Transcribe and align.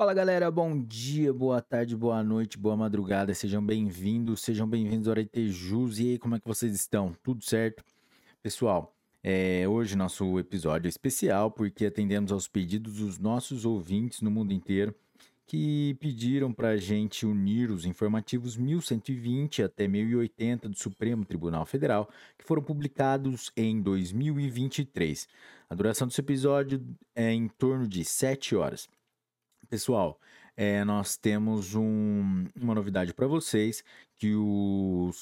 Fala 0.00 0.14
galera, 0.14 0.50
bom 0.50 0.82
dia, 0.82 1.30
boa 1.30 1.60
tarde, 1.60 1.94
boa 1.94 2.24
noite, 2.24 2.56
boa 2.56 2.74
madrugada, 2.74 3.34
sejam 3.34 3.62
bem-vindos, 3.62 4.40
sejam 4.40 4.66
bem-vindos 4.66 5.06
ao 5.06 5.12
Aretejus. 5.12 5.98
E 5.98 6.12
aí, 6.12 6.18
como 6.18 6.34
é 6.34 6.40
que 6.40 6.48
vocês 6.48 6.74
estão? 6.74 7.14
Tudo 7.22 7.44
certo? 7.44 7.84
Pessoal, 8.42 8.96
é, 9.22 9.68
hoje 9.68 9.94
nosso 9.96 10.38
episódio 10.38 10.88
é 10.88 10.88
especial 10.88 11.50
porque 11.50 11.84
atendemos 11.84 12.32
aos 12.32 12.48
pedidos 12.48 12.94
dos 12.94 13.18
nossos 13.18 13.66
ouvintes 13.66 14.22
no 14.22 14.30
mundo 14.30 14.54
inteiro 14.54 14.94
que 15.46 15.94
pediram 16.00 16.50
para 16.50 16.70
a 16.70 16.76
gente 16.78 17.26
unir 17.26 17.70
os 17.70 17.84
informativos 17.84 18.56
1120 18.56 19.64
até 19.64 19.86
1080 19.86 20.70
do 20.70 20.78
Supremo 20.78 21.26
Tribunal 21.26 21.66
Federal, 21.66 22.08
que 22.38 22.44
foram 22.46 22.62
publicados 22.62 23.52
em 23.54 23.82
2023. 23.82 25.28
A 25.68 25.74
duração 25.74 26.08
desse 26.08 26.22
episódio 26.22 26.82
é 27.14 27.30
em 27.34 27.48
torno 27.48 27.86
de 27.86 28.02
7 28.02 28.56
horas. 28.56 28.88
Pessoal, 29.70 30.18
é, 30.56 30.84
nós 30.84 31.16
temos 31.16 31.76
um, 31.76 32.44
uma 32.60 32.74
novidade 32.74 33.14
para 33.14 33.28
vocês, 33.28 33.84
que 34.18 34.34
o 34.34 35.12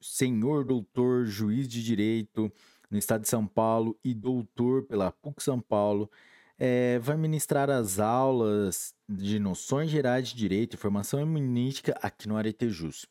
senhor 0.00 0.64
doutor 0.64 1.26
juiz 1.26 1.68
de 1.68 1.84
direito 1.84 2.50
no 2.90 2.96
estado 2.96 3.20
de 3.20 3.28
São 3.28 3.46
Paulo 3.46 3.98
e 4.02 4.14
doutor 4.14 4.84
pela 4.84 5.12
PUC 5.12 5.42
São 5.42 5.60
Paulo 5.60 6.10
é, 6.58 6.98
vai 7.00 7.18
ministrar 7.18 7.68
as 7.68 7.98
aulas 7.98 8.94
de 9.06 9.38
noções 9.38 9.90
gerais 9.90 10.28
de 10.28 10.34
direito 10.34 10.72
e 10.72 10.78
formação 10.78 11.20
eminística 11.20 11.94
aqui 12.00 12.26
no 12.26 12.38
Aretejus. 12.38 13.04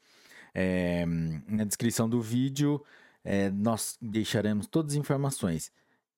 É, 0.56 1.06
na 1.48 1.64
descrição 1.64 2.10
do 2.10 2.20
vídeo 2.20 2.84
é, 3.24 3.52
nós 3.52 4.00
deixaremos 4.02 4.66
todas 4.66 4.94
as 4.94 4.98
informações. 4.98 5.72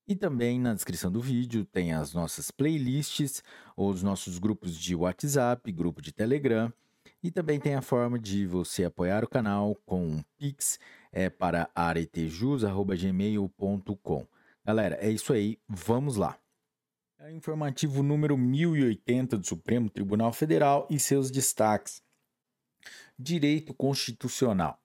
E 0.09 0.15
também 0.15 0.59
na 0.59 0.73
descrição 0.73 1.09
do 1.11 1.21
vídeo 1.21 1.63
tem 1.63 1.93
as 1.93 2.15
nossas 2.15 2.49
playlists, 2.49 3.43
os 3.77 4.01
nossos 4.01 4.39
grupos 4.39 4.75
de 4.75 4.95
WhatsApp, 4.95 5.71
grupo 5.71 6.01
de 6.01 6.11
Telegram. 6.11 6.73
E 7.21 7.29
também 7.29 7.59
tem 7.59 7.75
a 7.75 7.81
forma 7.83 8.17
de 8.17 8.47
você 8.47 8.85
apoiar 8.85 9.23
o 9.23 9.29
canal 9.29 9.75
com 9.85 10.03
um 10.03 10.23
Pix 10.35 10.79
é, 11.11 11.29
para 11.29 11.69
aretejus.gmail.com. 11.75 14.25
Galera, 14.65 14.97
é 14.99 15.11
isso 15.11 15.31
aí, 15.31 15.59
vamos 15.67 16.15
lá. 16.15 16.39
É 17.19 17.31
informativo 17.31 18.01
número 18.01 18.35
1080 18.35 19.37
do 19.37 19.45
Supremo 19.45 19.91
Tribunal 19.91 20.33
Federal 20.33 20.87
e 20.89 20.97
seus 20.97 21.29
destaques. 21.29 22.01
Direito 23.15 23.75
Constitucional. 23.75 24.81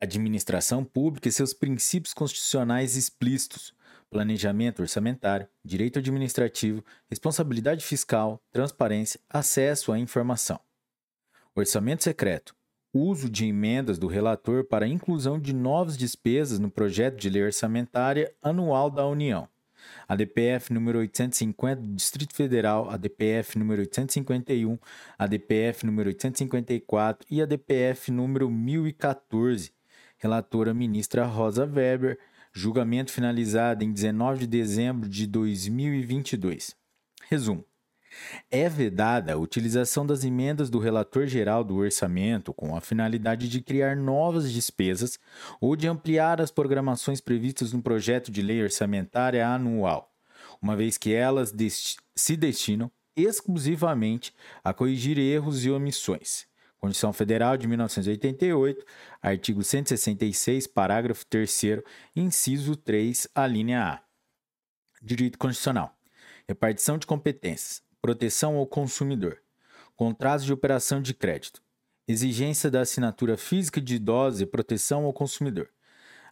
Administração 0.00 0.84
Pública 0.84 1.28
e 1.28 1.32
seus 1.32 1.54
princípios 1.54 2.12
constitucionais 2.12 2.96
explícitos 2.96 3.72
planejamento 4.10 4.82
orçamentário, 4.82 5.48
direito 5.64 6.00
administrativo, 6.00 6.84
responsabilidade 7.08 7.84
fiscal, 7.84 8.42
transparência, 8.52 9.20
acesso 9.30 9.92
à 9.92 9.98
informação. 9.98 10.60
Orçamento 11.54 12.02
secreto. 12.02 12.54
Uso 12.92 13.30
de 13.30 13.46
emendas 13.46 13.98
do 13.98 14.08
relator 14.08 14.64
para 14.64 14.86
inclusão 14.86 15.38
de 15.38 15.54
novas 15.54 15.96
despesas 15.96 16.58
no 16.58 16.70
projeto 16.70 17.16
de 17.16 17.30
lei 17.30 17.44
orçamentária 17.44 18.34
anual 18.42 18.90
da 18.90 19.06
União. 19.06 19.48
A 20.06 20.16
DPF 20.16 20.72
número 20.72 20.98
850 20.98 21.82
do 21.82 21.94
Distrito 21.94 22.34
Federal, 22.34 22.90
a 22.90 22.96
DPF 22.96 23.58
número 23.58 23.80
851, 23.80 24.78
a 25.18 25.26
DPF 25.26 25.86
número 25.86 26.08
854 26.08 27.26
e 27.30 27.40
a 27.40 27.46
DPF 27.46 28.10
número 28.10 28.50
1014. 28.50 29.72
Relatora 30.18 30.74
ministra 30.74 31.24
Rosa 31.24 31.64
Weber, 31.64 32.18
julgamento 32.52 33.12
finalizado 33.12 33.84
em 33.84 33.92
19 33.92 34.40
de 34.40 34.46
dezembro 34.46 35.08
de 35.08 35.26
2022. 35.26 36.74
Resumo. 37.28 37.64
É 38.50 38.68
vedada 38.68 39.32
a 39.32 39.36
utilização 39.36 40.04
das 40.04 40.24
emendas 40.24 40.68
do 40.68 40.80
relator 40.80 41.26
geral 41.26 41.62
do 41.62 41.76
orçamento 41.76 42.52
com 42.52 42.76
a 42.76 42.80
finalidade 42.80 43.48
de 43.48 43.60
criar 43.60 43.96
novas 43.96 44.52
despesas 44.52 45.18
ou 45.60 45.76
de 45.76 45.86
ampliar 45.86 46.40
as 46.40 46.50
programações 46.50 47.20
previstas 47.20 47.72
no 47.72 47.80
projeto 47.80 48.32
de 48.32 48.42
lei 48.42 48.62
orçamentária 48.62 49.46
anual, 49.46 50.12
uma 50.60 50.76
vez 50.76 50.98
que 50.98 51.14
elas 51.14 51.54
se 52.16 52.36
destinam 52.36 52.90
exclusivamente 53.16 54.34
a 54.64 54.72
corrigir 54.72 55.18
erros 55.18 55.64
e 55.64 55.70
omissões. 55.70 56.49
Constituição 56.80 57.12
Federal 57.12 57.58
de 57.58 57.68
1988, 57.68 58.86
artigo 59.20 59.62
166, 59.62 60.66
parágrafo 60.66 61.26
3, 61.26 61.62
inciso 62.16 62.74
3, 62.74 63.28
a 63.34 63.46
linha 63.46 63.82
A. 63.84 64.02
Direito 65.02 65.38
Constitucional. 65.38 65.94
Repartição 66.48 66.96
de 66.96 67.06
competências. 67.06 67.82
Proteção 68.00 68.56
ao 68.56 68.66
consumidor. 68.66 69.42
Contratos 69.94 70.46
de 70.46 70.54
operação 70.54 71.02
de 71.02 71.12
crédito. 71.12 71.62
Exigência 72.08 72.70
da 72.70 72.80
assinatura 72.80 73.36
física 73.36 73.78
de 73.78 73.96
idosos 73.96 74.40
e 74.40 74.46
proteção 74.46 75.04
ao 75.04 75.12
consumidor. 75.12 75.68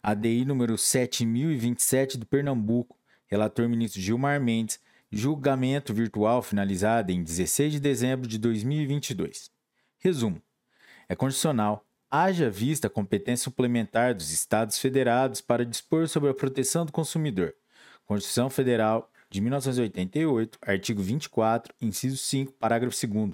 ADI 0.01 0.45
número 0.45 0.79
7027 0.79 2.17
de 2.17 2.25
Pernambuco. 2.25 2.97
Relator 3.27 3.69
ministro 3.69 4.01
Gilmar 4.01 4.41
Mendes. 4.41 4.79
Julgamento 5.11 5.93
virtual 5.93 6.41
finalizado 6.41 7.11
em 7.11 7.23
16 7.23 7.73
de 7.73 7.79
dezembro 7.79 8.27
de 8.27 8.39
2022. 8.39 9.58
Resumo: 9.99 10.41
é 11.09 11.15
condicional, 11.15 11.85
haja 12.09 12.49
vista 12.49 12.87
a 12.87 12.89
competência 12.89 13.43
suplementar 13.43 14.15
dos 14.15 14.31
Estados 14.31 14.79
Federados 14.79 15.41
para 15.41 15.65
dispor 15.65 16.07
sobre 16.07 16.29
a 16.29 16.33
proteção 16.33 16.85
do 16.85 16.91
consumidor. 16.91 17.53
Constituição 18.05 18.49
Federal 18.49 19.11
de 19.29 19.41
1988, 19.41 20.57
artigo 20.61 21.01
24, 21.01 21.75
inciso 21.81 22.17
5, 22.17 22.53
parágrafo 22.53 22.95
2. 23.07 23.33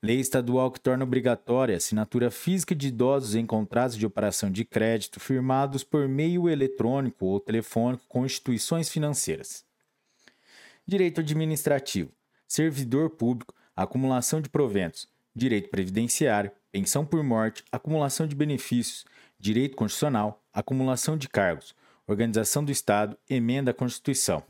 Lei 0.00 0.20
estadual 0.20 0.70
que 0.70 0.78
torna 0.78 1.02
obrigatória 1.02 1.74
a 1.74 1.78
assinatura 1.78 2.30
física 2.30 2.74
de 2.74 2.86
idosos 2.86 3.34
em 3.34 3.44
contratos 3.44 3.96
de 3.96 4.06
operação 4.06 4.50
de 4.50 4.64
crédito 4.64 5.18
firmados 5.18 5.82
por 5.82 6.08
meio 6.08 6.48
eletrônico 6.48 7.26
ou 7.26 7.40
telefônico 7.40 8.04
com 8.08 8.24
instituições 8.24 8.88
financeiras. 8.88 9.64
Direito 10.86 11.20
administrativo, 11.20 12.12
servidor 12.46 13.10
público, 13.10 13.52
acumulação 13.74 14.40
de 14.40 14.48
proventos, 14.48 15.08
direito 15.38 15.70
previdenciário, 15.70 16.50
pensão 16.70 17.06
por 17.06 17.22
morte, 17.22 17.64
acumulação 17.72 18.26
de 18.26 18.34
benefícios, 18.34 19.06
direito 19.38 19.76
constitucional, 19.76 20.42
acumulação 20.52 21.16
de 21.16 21.28
cargos, 21.28 21.72
organização 22.06 22.64
do 22.64 22.72
Estado, 22.72 23.16
emenda 23.30 23.70
à 23.70 23.74
Constituição. 23.74 24.42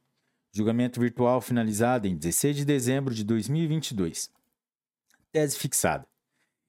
Julgamento 0.53 1.01
virtual 1.01 1.41
finalizado 1.41 2.09
em 2.09 2.17
16 2.17 2.57
de 2.57 2.65
dezembro 2.65 3.15
de 3.15 3.23
2022. 3.23 4.31
Tese 5.31 5.57
fixada. 5.57 6.05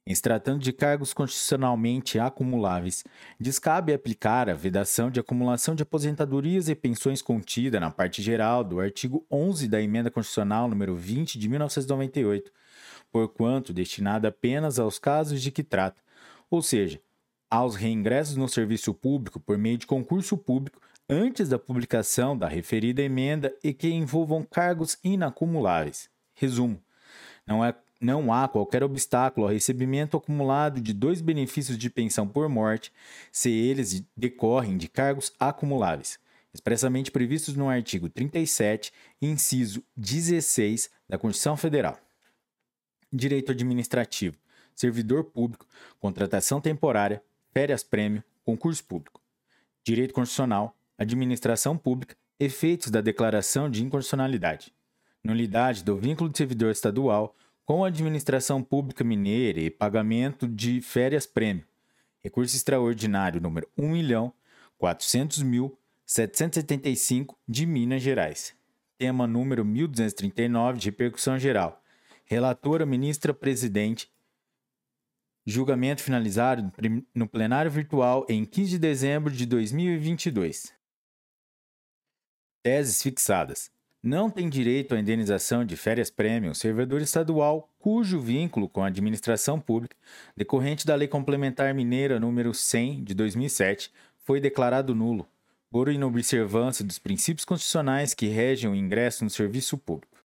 Em 0.06 0.14
se 0.14 0.22
tratando 0.22 0.60
de 0.60 0.72
cargos 0.72 1.14
constitucionalmente 1.14 2.20
acumuláveis, 2.20 3.04
descabe 3.40 3.92
aplicar 3.92 4.50
a 4.50 4.54
vedação 4.54 5.10
de 5.10 5.20
acumulação 5.20 5.74
de 5.74 5.82
aposentadorias 5.82 6.70
e 6.70 6.76
pensões 6.76 7.24
contida 7.24 7.80
na 7.80 7.90
parte 7.90 8.22
geral 8.22 8.64
do 8.64 8.80
artigo 8.80 9.26
11 9.32 9.68
da 9.68 9.82
Emenda 9.82 10.12
Constitucional 10.12 10.68
número 10.68 10.96
20 10.96 11.40
de 11.40 11.50
1998, 11.50 12.52
porquanto 13.12 13.74
destinada 13.74 14.28
apenas 14.28 14.78
aos 14.78 15.00
casos 15.00 15.42
de 15.42 15.50
que 15.50 15.64
trata, 15.64 16.02
ou 16.52 16.62
seja, 16.62 17.02
aos 17.50 17.76
reingressos 17.76 18.36
no 18.36 18.48
serviço 18.48 18.94
público 18.94 19.40
por 19.40 19.58
meio 19.58 19.78
de 19.78 19.88
concurso 19.88 20.38
público 20.38 20.80
antes 21.12 21.50
da 21.50 21.60
publicação 21.60 22.38
da 22.38 22.48
referida 22.48 23.02
emenda 23.02 23.54
e 23.62 23.74
que 23.74 23.90
envolvam 23.90 24.44
cargos 24.44 24.98
inacumuláveis. 25.04 26.10
Resumo: 26.34 26.82
não, 27.46 27.64
é, 27.64 27.76
não 28.00 28.34
há 28.34 28.48
qualquer 28.48 28.82
obstáculo 28.82 29.46
ao 29.46 29.52
recebimento 29.52 30.16
acumulado 30.16 30.80
de 30.80 30.94
dois 30.94 31.20
benefícios 31.20 31.78
de 31.78 31.90
pensão 31.90 32.26
por 32.26 32.48
morte, 32.48 32.94
se 33.30 33.52
eles 33.52 34.02
decorrem 34.16 34.78
de 34.78 34.88
cargos 34.88 35.34
acumuláveis, 35.38 36.18
expressamente 36.54 37.12
previstos 37.12 37.56
no 37.56 37.68
artigo 37.68 38.08
37, 38.08 38.94
inciso 39.22 39.84
16 39.98 40.90
da 41.10 41.18
Constituição 41.18 41.58
Federal. 41.58 42.00
Direito 43.12 43.52
administrativo, 43.52 44.38
servidor 44.74 45.26
público, 45.26 45.68
contratação 46.00 46.62
temporária, 46.62 47.22
férias-prêmio, 47.54 48.24
concurso 48.46 48.82
público. 48.86 49.20
Direito 49.84 50.14
constitucional, 50.14 50.78
administração 51.02 51.78
pública, 51.78 52.16
efeitos 52.40 52.90
da 52.90 53.02
declaração 53.02 53.70
de 53.70 53.84
inconstitucionalidade, 53.84 54.74
nulidade 55.24 55.84
do 55.84 55.98
vínculo 55.98 56.30
de 56.30 56.38
servidor 56.38 56.72
estadual 56.72 57.36
com 57.66 57.84
a 57.84 57.88
administração 57.88 58.64
pública 58.64 59.04
mineira 59.04 59.60
e 59.60 59.70
pagamento 59.70 60.48
de 60.48 60.82
férias-prêmio, 60.82 61.66
recurso 62.20 62.56
extraordinário 62.56 63.40
número 63.40 63.68
1.400.000 63.78 65.72
775 66.12 67.38
de 67.48 67.66
Minas 67.66 68.02
Gerais. 68.02 68.54
Tema 68.98 69.26
número 69.26 69.64
1239 69.64 70.78
de 70.78 70.90
repercussão 70.90 71.40
geral. 71.40 71.82
Relatora 72.26 72.86
ministra 72.86 73.34
presidente. 73.34 74.12
Julgamento 75.46 76.04
finalizado 76.04 76.70
no 77.16 77.30
plenário 77.30 77.72
virtual 77.72 78.26
em 78.28 78.44
15 78.44 78.72
de 78.72 78.80
dezembro 78.80 79.32
de 79.32 79.46
2022. 79.46 80.74
Teses 82.64 83.02
fixadas. 83.02 83.72
Não 84.04 84.30
tem 84.30 84.48
direito 84.48 84.94
à 84.94 85.00
indenização 85.00 85.66
de 85.66 85.76
férias-prêmio 85.76 86.54
servidor 86.54 87.02
estadual 87.02 87.68
cujo 87.80 88.20
vínculo 88.20 88.70
com 88.70 88.84
a 88.84 88.88
administração 88.88 89.60
pública, 89.60 89.96
decorrente 90.38 90.86
da 90.86 90.94
Lei 90.94 91.08
Complementar 91.08 91.74
Mineira 91.74 92.20
número 92.20 92.54
100 92.54 93.04
de 93.04 93.16
2007, 93.16 93.92
foi 94.20 94.40
declarado 94.40 94.94
nulo, 94.94 95.28
por 95.72 95.90
inobservância 95.90 96.86
dos 96.86 97.00
princípios 97.00 97.46
constitucionais 97.46 98.14
que 98.14 98.28
regem 98.28 98.70
o 98.70 98.76
ingresso 98.76 99.24
no 99.24 99.30
serviço 99.32 99.76
público. 99.76 100.24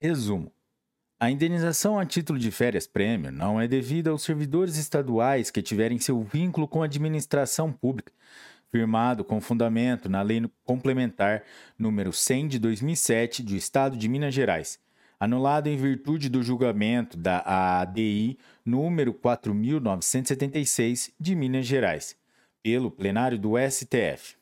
Resumo: 0.00 0.52
a 1.18 1.30
indenização 1.30 1.98
a 1.98 2.06
título 2.06 2.38
de 2.38 2.52
férias-prêmio 2.52 3.32
não 3.32 3.60
é 3.60 3.66
devida 3.66 4.10
aos 4.10 4.22
servidores 4.22 4.76
estaduais 4.76 5.50
que 5.50 5.62
tiverem 5.62 5.98
seu 5.98 6.22
vínculo 6.22 6.68
com 6.68 6.82
a 6.82 6.84
administração 6.84 7.72
pública, 7.72 8.12
firmado 8.70 9.24
com 9.24 9.40
fundamento 9.40 10.08
na 10.08 10.22
Lei 10.22 10.42
Complementar 10.64 11.44
número 11.78 12.12
100 12.12 12.48
de 12.48 12.58
2007 12.58 13.42
do 13.42 13.54
Estado 13.56 13.96
de 13.96 14.08
Minas 14.08 14.34
Gerais, 14.34 14.78
anulado 15.18 15.68
em 15.68 15.76
virtude 15.76 16.28
do 16.28 16.42
julgamento 16.42 17.16
da 17.16 17.42
ADI 17.80 18.38
número 18.64 19.14
4976 19.14 21.12
de 21.18 21.34
Minas 21.34 21.66
Gerais 21.66 22.16
pelo 22.62 22.90
plenário 22.90 23.38
do 23.38 23.52
STF. 23.58 24.36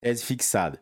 Tese 0.00 0.24
fixada. 0.24 0.80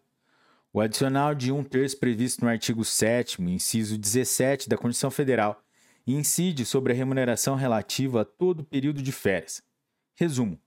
O 0.71 0.83
adicional 0.83 1.35
de 1.35 1.51
um 1.51 1.65
terço 1.65 1.99
previsto 1.99 2.45
no 2.45 2.51
artigo 2.51 2.85
7, 2.85 3.41
inciso 3.41 3.97
17 3.97 4.69
da 4.69 4.77
Constituição 4.77 5.11
Federal, 5.11 5.65
incide 6.07 6.67
sobre 6.67 6.93
a 6.93 6.97
remuneração 6.97 7.55
relativa 7.55 8.21
a 8.21 8.25
todo 8.27 8.61
o 8.61 8.65
período 8.65 9.01
de 9.01 9.13
férias. 9.13 9.63
Resumo: 10.15 10.61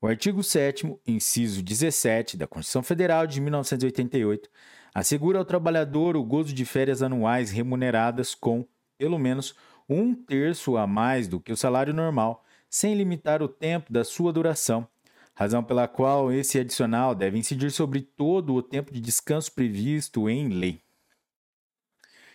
o 0.00 0.08
artigo 0.08 0.42
7, 0.42 0.92
inciso 1.06 1.62
17 1.62 2.36
da 2.36 2.48
Constituição 2.48 2.82
Federal 2.82 3.28
de 3.28 3.40
1988, 3.40 4.50
assegura 4.94 5.38
ao 5.38 5.44
trabalhador 5.44 6.16
o 6.16 6.24
gozo 6.24 6.52
de 6.52 6.64
férias 6.64 7.02
anuais 7.02 7.50
remuneradas 7.50 8.34
com, 8.34 8.66
pelo 8.98 9.18
menos, 9.18 9.54
um 9.88 10.14
terço 10.14 10.76
a 10.76 10.86
mais 10.86 11.26
do 11.26 11.40
que 11.40 11.52
o 11.52 11.56
salário 11.56 11.92
normal, 11.92 12.44
sem 12.68 12.94
limitar 12.94 13.42
o 13.42 13.48
tempo 13.48 13.92
da 13.92 14.04
sua 14.04 14.32
duração, 14.32 14.86
razão 15.34 15.64
pela 15.64 15.88
qual 15.88 16.32
esse 16.32 16.58
adicional 16.58 17.14
deve 17.14 17.38
incidir 17.38 17.70
sobre 17.70 18.02
todo 18.02 18.54
o 18.54 18.62
tempo 18.62 18.92
de 18.92 19.00
descanso 19.00 19.52
previsto 19.52 20.28
em 20.28 20.48
lei. 20.48 20.80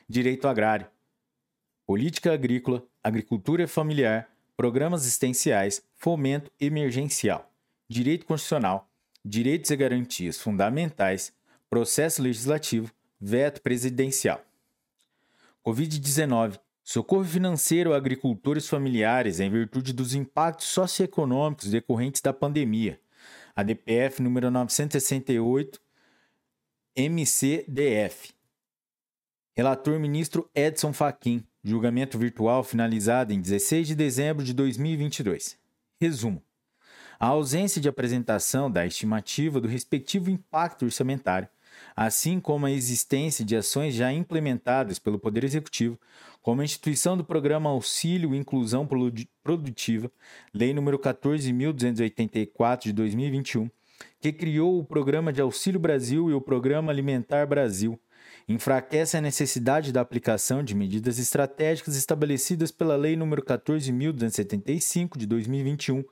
Direito 0.07 0.47
agrário, 0.47 0.87
política 1.85 2.33
agrícola, 2.33 2.83
agricultura 3.03 3.67
familiar, 3.67 4.29
programas 4.57 5.01
assistenciais, 5.01 5.81
fomento 5.95 6.51
emergencial, 6.59 7.51
direito 7.87 8.25
constitucional, 8.25 8.89
direitos 9.23 9.71
e 9.71 9.75
garantias 9.75 10.39
fundamentais, 10.39 11.33
processo 11.75 12.21
legislativo, 12.21 12.89
veto 13.19 13.61
presidencial. 13.61 14.41
Covid-19 15.61 16.57
Socorro 16.81 17.25
financeiro 17.25 17.93
a 17.93 17.97
agricultores 17.97 18.69
familiares 18.69 19.41
em 19.41 19.49
virtude 19.49 19.91
dos 19.91 20.15
impactos 20.15 20.67
socioeconômicos 20.67 21.69
decorrentes 21.69 22.21
da 22.21 22.31
pandemia. 22.31 22.97
ADPF 23.53 24.21
número 24.21 24.49
968 24.49 25.81
MCDF. 26.95 28.33
Relator 29.53 29.99
ministro 29.99 30.49
Edson 30.55 30.93
Fachin. 30.93 31.45
Julgamento 31.61 32.17
virtual 32.17 32.63
finalizado 32.63 33.33
em 33.33 33.41
16 33.41 33.87
de 33.87 33.95
dezembro 33.95 34.45
de 34.45 34.53
2022. 34.53 35.59
Resumo: 35.99 36.41
a 37.19 37.27
ausência 37.27 37.81
de 37.81 37.89
apresentação 37.89 38.71
da 38.71 38.85
estimativa 38.85 39.59
do 39.59 39.67
respectivo 39.67 40.29
impacto 40.29 40.85
orçamentário 40.85 41.49
assim 41.95 42.39
como 42.39 42.65
a 42.65 42.71
existência 42.71 43.45
de 43.45 43.55
ações 43.55 43.93
já 43.93 44.11
implementadas 44.11 44.99
pelo 44.99 45.17
Poder 45.17 45.43
Executivo, 45.43 45.97
como 46.41 46.61
a 46.61 46.65
instituição 46.65 47.17
do 47.17 47.23
Programa 47.23 47.69
Auxílio 47.69 48.35
e 48.35 48.37
Inclusão 48.37 48.87
Produtiva, 49.43 50.11
Lei 50.53 50.73
nº 50.73 50.97
14.284 50.99 52.83
de 52.83 52.93
2021, 52.93 53.69
que 54.19 54.33
criou 54.33 54.77
o 54.77 54.83
Programa 54.83 55.31
de 55.31 55.41
Auxílio 55.41 55.79
Brasil 55.79 56.29
e 56.29 56.33
o 56.33 56.41
Programa 56.41 56.91
Alimentar 56.91 57.47
Brasil, 57.47 57.99
enfraquece 58.47 59.17
a 59.17 59.21
necessidade 59.21 59.91
da 59.91 60.01
aplicação 60.01 60.63
de 60.63 60.75
medidas 60.75 61.17
estratégicas 61.17 61.95
estabelecidas 61.95 62.71
pela 62.71 62.95
Lei 62.95 63.15
nº 63.15 63.41
14.275 63.41 65.17
de 65.17 65.25
2021 65.25 66.03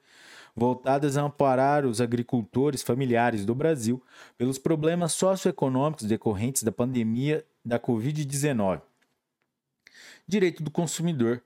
voltadas 0.55 1.17
a 1.17 1.23
amparar 1.23 1.85
os 1.85 1.99
agricultores 1.99 2.83
familiares 2.83 3.45
do 3.45 3.55
Brasil 3.55 4.01
pelos 4.37 4.57
problemas 4.57 5.13
socioeconômicos 5.13 6.05
decorrentes 6.05 6.63
da 6.63 6.71
pandemia 6.71 7.45
da 7.65 7.79
Covid-19. 7.79 8.81
Direito 10.27 10.63
do 10.63 10.71
consumidor, 10.71 11.41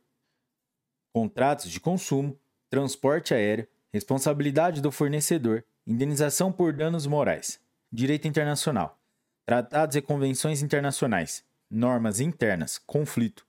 contratos 1.13 1.69
de 1.69 1.79
consumo, 1.79 2.37
transporte 2.69 3.33
aéreo, 3.33 3.67
responsabilidade 3.91 4.81
do 4.81 4.91
fornecedor, 4.91 5.63
indenização 5.85 6.51
por 6.51 6.73
danos 6.73 7.07
morais, 7.07 7.59
direito 7.91 8.27
internacional, 8.27 8.99
tratados 9.45 9.95
e 9.95 10.01
convenções 10.01 10.61
internacionais, 10.61 11.43
normas 11.69 12.19
internas, 12.19 12.77
conflito, 12.77 13.45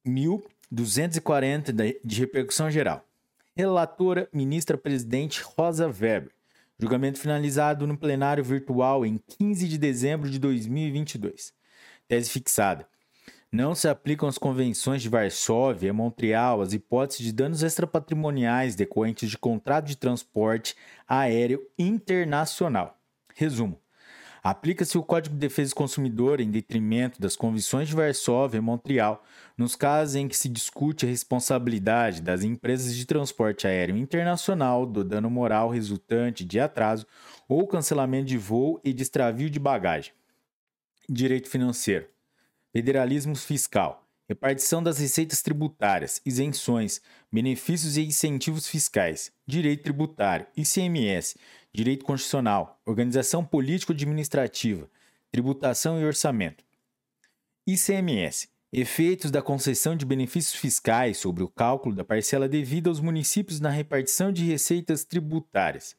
1240 0.04 1.72
de 1.72 2.20
repercussão 2.20 2.70
geral. 2.70 3.06
Relatora 3.54 4.28
ministra 4.32 4.78
presidente 4.78 5.42
Rosa 5.42 5.87
Weber. 5.87 6.32
Julgamento 6.78 7.18
finalizado 7.18 7.87
no 7.87 7.98
plenário 7.98 8.44
virtual 8.44 9.04
em 9.04 9.18
15 9.18 9.68
de 9.68 9.76
dezembro 9.76 10.30
de 10.30 10.38
2022. 10.38 11.52
Tese 12.06 12.30
fixada. 12.30 12.88
Não 13.50 13.75
se 13.75 13.88
aplicam 13.88 14.28
as 14.28 14.37
convenções 14.37 15.00
de 15.00 15.09
Varsóvia, 15.09 15.90
Montreal, 15.90 16.61
as 16.61 16.75
hipóteses 16.75 17.25
de 17.25 17.33
danos 17.33 17.62
extrapatrimoniais 17.62 18.75
decorrentes 18.75 19.31
de 19.31 19.38
contrato 19.38 19.87
de 19.87 19.97
transporte 19.97 20.76
aéreo 21.09 21.67
internacional. 21.78 23.00
Resumo: 23.35 23.81
aplica-se 24.43 24.99
o 24.99 25.02
Código 25.02 25.35
de 25.35 25.40
Defesa 25.40 25.71
do 25.71 25.76
Consumidor 25.76 26.40
em 26.40 26.50
detrimento 26.50 27.23
das 27.23 27.37
convenções 27.37 27.88
de 27.88 27.95
Varsóvia 27.95 28.59
e 28.59 28.61
Montreal 28.61 29.25
nos 29.57 29.75
casos 29.75 30.17
em 30.17 30.28
que 30.28 30.37
se 30.37 30.50
discute 30.50 31.07
a 31.07 31.09
responsabilidade 31.09 32.21
das 32.21 32.43
empresas 32.45 32.95
de 32.95 33.07
transporte 33.07 33.67
aéreo 33.67 33.97
internacional 33.97 34.85
do 34.85 35.02
dano 35.02 35.31
moral 35.31 35.71
resultante 35.71 36.45
de 36.45 36.61
atraso 36.61 37.07
ou 37.49 37.67
cancelamento 37.67 38.26
de 38.26 38.37
voo 38.37 38.78
e 38.85 38.93
de 38.93 39.02
extravio 39.02 39.49
de 39.49 39.59
bagagem. 39.59 40.12
Direito 41.09 41.49
financeiro 41.49 42.17
federalismo 42.78 43.35
fiscal, 43.35 44.06
repartição 44.28 44.80
das 44.80 44.99
receitas 44.99 45.42
tributárias, 45.42 46.20
isenções, 46.25 47.00
benefícios 47.30 47.97
e 47.97 48.02
incentivos 48.02 48.68
fiscais, 48.68 49.32
direito 49.44 49.82
tributário, 49.82 50.47
ICMS, 50.56 51.37
direito 51.73 52.04
constitucional, 52.04 52.80
organização 52.87 53.44
político-administrativa, 53.44 54.88
tributação 55.32 56.00
e 56.00 56.04
orçamento. 56.04 56.62
ICMS 57.66 58.49
Efeitos 58.70 59.32
da 59.32 59.42
concessão 59.42 59.97
de 59.97 60.04
benefícios 60.04 60.54
fiscais 60.54 61.16
sobre 61.16 61.42
o 61.42 61.49
cálculo 61.49 61.97
da 61.97 62.04
parcela 62.04 62.47
devida 62.47 62.90
aos 62.90 63.00
municípios 63.00 63.61
na 63.61 63.70
repartição 63.70 64.30
de 64.30 64.44
receitas 64.44 65.04
tributárias. 65.04 65.97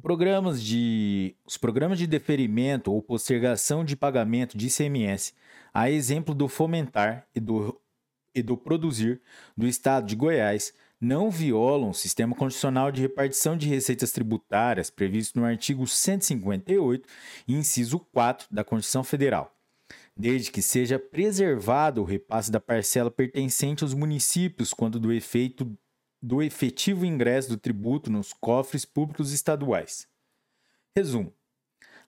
Programas 0.00 0.62
de, 0.62 1.36
os 1.44 1.58
programas 1.58 1.98
de 1.98 2.06
deferimento 2.06 2.90
ou 2.90 3.02
postergação 3.02 3.84
de 3.84 3.94
pagamento 3.94 4.56
de 4.56 4.68
ICMS, 4.68 5.34
a 5.74 5.90
exemplo 5.90 6.34
do 6.34 6.48
Fomentar 6.48 7.28
e 7.34 7.40
do, 7.40 7.78
e 8.34 8.40
do 8.40 8.56
Produzir 8.56 9.20
do 9.54 9.66
Estado 9.66 10.06
de 10.06 10.16
Goiás, 10.16 10.72
não 11.00 11.30
violam 11.30 11.90
o 11.90 11.94
sistema 11.94 12.34
condicional 12.34 12.90
de 12.90 13.00
repartição 13.00 13.56
de 13.56 13.68
receitas 13.68 14.10
tributárias 14.10 14.90
previsto 14.90 15.38
no 15.38 15.46
artigo 15.46 15.86
158, 15.86 17.08
inciso 17.46 18.00
4 18.12 18.48
da 18.50 18.64
Constituição 18.64 19.04
Federal, 19.04 19.56
desde 20.16 20.50
que 20.50 20.60
seja 20.60 20.98
preservado 20.98 22.00
o 22.00 22.04
repasse 22.04 22.50
da 22.50 22.60
parcela 22.60 23.10
pertencente 23.10 23.84
aos 23.84 23.94
municípios 23.94 24.72
quando 24.72 24.98
do 24.98 25.12
efeito 25.12 25.70
do 26.20 26.42
efetivo 26.42 27.06
ingresso 27.06 27.50
do 27.50 27.56
tributo 27.56 28.10
nos 28.10 28.32
cofres 28.32 28.84
públicos 28.84 29.32
estaduais. 29.32 30.08
Resumo: 30.96 31.32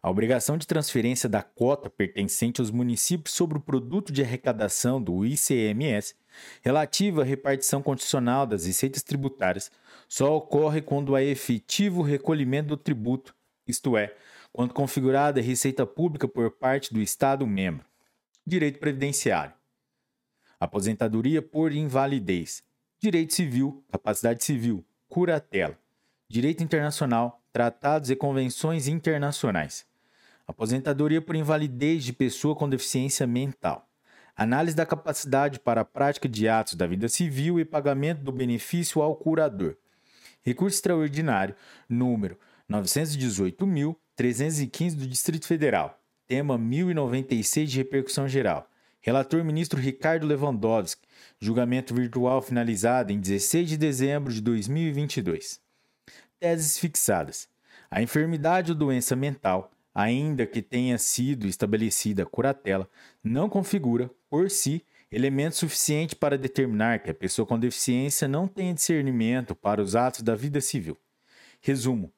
a 0.02 0.10
obrigação 0.10 0.56
de 0.56 0.66
transferência 0.66 1.28
da 1.28 1.42
cota 1.42 1.90
pertencente 1.90 2.60
aos 2.60 2.70
municípios 2.70 3.34
sobre 3.34 3.58
o 3.58 3.60
produto 3.60 4.12
de 4.12 4.22
arrecadação 4.22 5.02
do 5.02 5.26
ICMS, 5.26 6.14
relativa 6.62 7.20
à 7.20 7.24
repartição 7.24 7.82
condicional 7.82 8.46
das 8.46 8.64
receitas 8.64 9.02
tributárias, 9.02 9.70
só 10.08 10.36
ocorre 10.36 10.80
quando 10.80 11.14
há 11.14 11.22
efetivo 11.22 12.00
recolhimento 12.00 12.68
do 12.68 12.76
tributo, 12.78 13.34
isto 13.66 13.96
é, 13.96 14.14
quando 14.52 14.72
configurada 14.72 15.40
receita 15.40 15.84
pública 15.84 16.26
por 16.26 16.50
parte 16.50 16.92
do 16.94 17.00
Estado 17.00 17.46
membro. 17.46 17.84
Direito 18.46 18.78
previdenciário. 18.78 19.52
Aposentadoria 20.58 21.42
por 21.42 21.72
invalidez. 21.72 22.62
Direito 22.98 23.34
civil, 23.34 23.84
capacidade 23.90 24.42
civil, 24.44 24.84
curatela. 25.08 25.78
Direito 26.28 26.62
internacional, 26.62 27.42
tratados 27.52 28.10
e 28.10 28.16
convenções 28.16 28.88
internacionais. 28.88 29.89
Aposentadoria 30.50 31.22
por 31.22 31.36
invalidez 31.36 32.02
de 32.02 32.12
pessoa 32.12 32.56
com 32.56 32.68
deficiência 32.68 33.24
mental. 33.24 33.88
Análise 34.34 34.74
da 34.74 34.84
capacidade 34.84 35.60
para 35.60 35.82
a 35.82 35.84
prática 35.84 36.28
de 36.28 36.48
atos 36.48 36.74
da 36.74 36.88
vida 36.88 37.08
civil 37.08 37.60
e 37.60 37.64
pagamento 37.64 38.24
do 38.24 38.32
benefício 38.32 39.00
ao 39.00 39.14
curador. 39.14 39.76
Recurso 40.42 40.74
extraordinário 40.74 41.54
número 41.88 42.36
918.315 42.68 44.96
do 44.96 45.06
Distrito 45.06 45.46
Federal. 45.46 45.96
Tema 46.26 46.58
1096 46.58 47.70
de 47.70 47.78
repercussão 47.78 48.26
geral. 48.26 48.68
Relator 49.00 49.44
ministro 49.44 49.78
Ricardo 49.78 50.26
Lewandowski. 50.26 51.06
Julgamento 51.38 51.94
virtual 51.94 52.42
finalizado 52.42 53.12
em 53.12 53.20
16 53.20 53.68
de 53.68 53.76
dezembro 53.76 54.32
de 54.32 54.40
2022. 54.40 55.60
Teses 56.40 56.76
fixadas. 56.76 57.48
A 57.88 58.02
enfermidade 58.02 58.72
ou 58.72 58.76
doença 58.76 59.14
mental 59.14 59.70
ainda 60.00 60.46
que 60.46 60.62
tenha 60.62 60.96
sido 60.98 61.46
estabelecida 61.46 62.24
curatela, 62.24 62.88
não 63.22 63.48
configura, 63.48 64.10
por 64.28 64.50
si, 64.50 64.84
elemento 65.10 65.56
suficiente 65.56 66.16
para 66.16 66.38
determinar 66.38 67.00
que 67.00 67.10
a 67.10 67.14
pessoa 67.14 67.46
com 67.46 67.58
deficiência 67.58 68.26
não 68.28 68.46
tenha 68.46 68.72
discernimento 68.72 69.54
para 69.54 69.82
os 69.82 69.96
atos 69.96 70.22
da 70.22 70.34
vida 70.34 70.60
civil. 70.60 70.96
Resumo: 71.60 72.12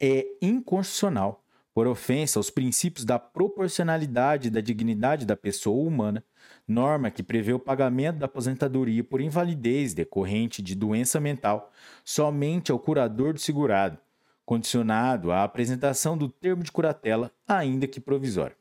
é 0.00 0.26
inconstitucional, 0.40 1.44
por 1.74 1.86
ofensa 1.86 2.38
aos 2.38 2.48
princípios 2.48 3.04
da 3.04 3.18
proporcionalidade 3.18 4.48
e 4.48 4.50
da 4.50 4.62
dignidade 4.62 5.26
da 5.26 5.36
pessoa 5.36 5.86
humana, 5.86 6.24
norma 6.66 7.10
que 7.10 7.22
prevê 7.22 7.52
o 7.52 7.58
pagamento 7.58 8.16
da 8.16 8.24
aposentadoria 8.24 9.04
por 9.04 9.20
invalidez 9.20 9.92
decorrente 9.92 10.62
de 10.62 10.74
doença 10.74 11.20
mental 11.20 11.70
somente 12.02 12.72
ao 12.72 12.78
curador 12.78 13.34
do 13.34 13.40
segurado, 13.40 13.98
condicionado 14.46 15.32
à 15.32 15.42
apresentação 15.42 16.16
do 16.16 16.28
termo 16.28 16.62
de 16.62 16.70
curatela, 16.70 17.32
ainda 17.48 17.88
que 17.88 18.00
provisório. 18.00 18.56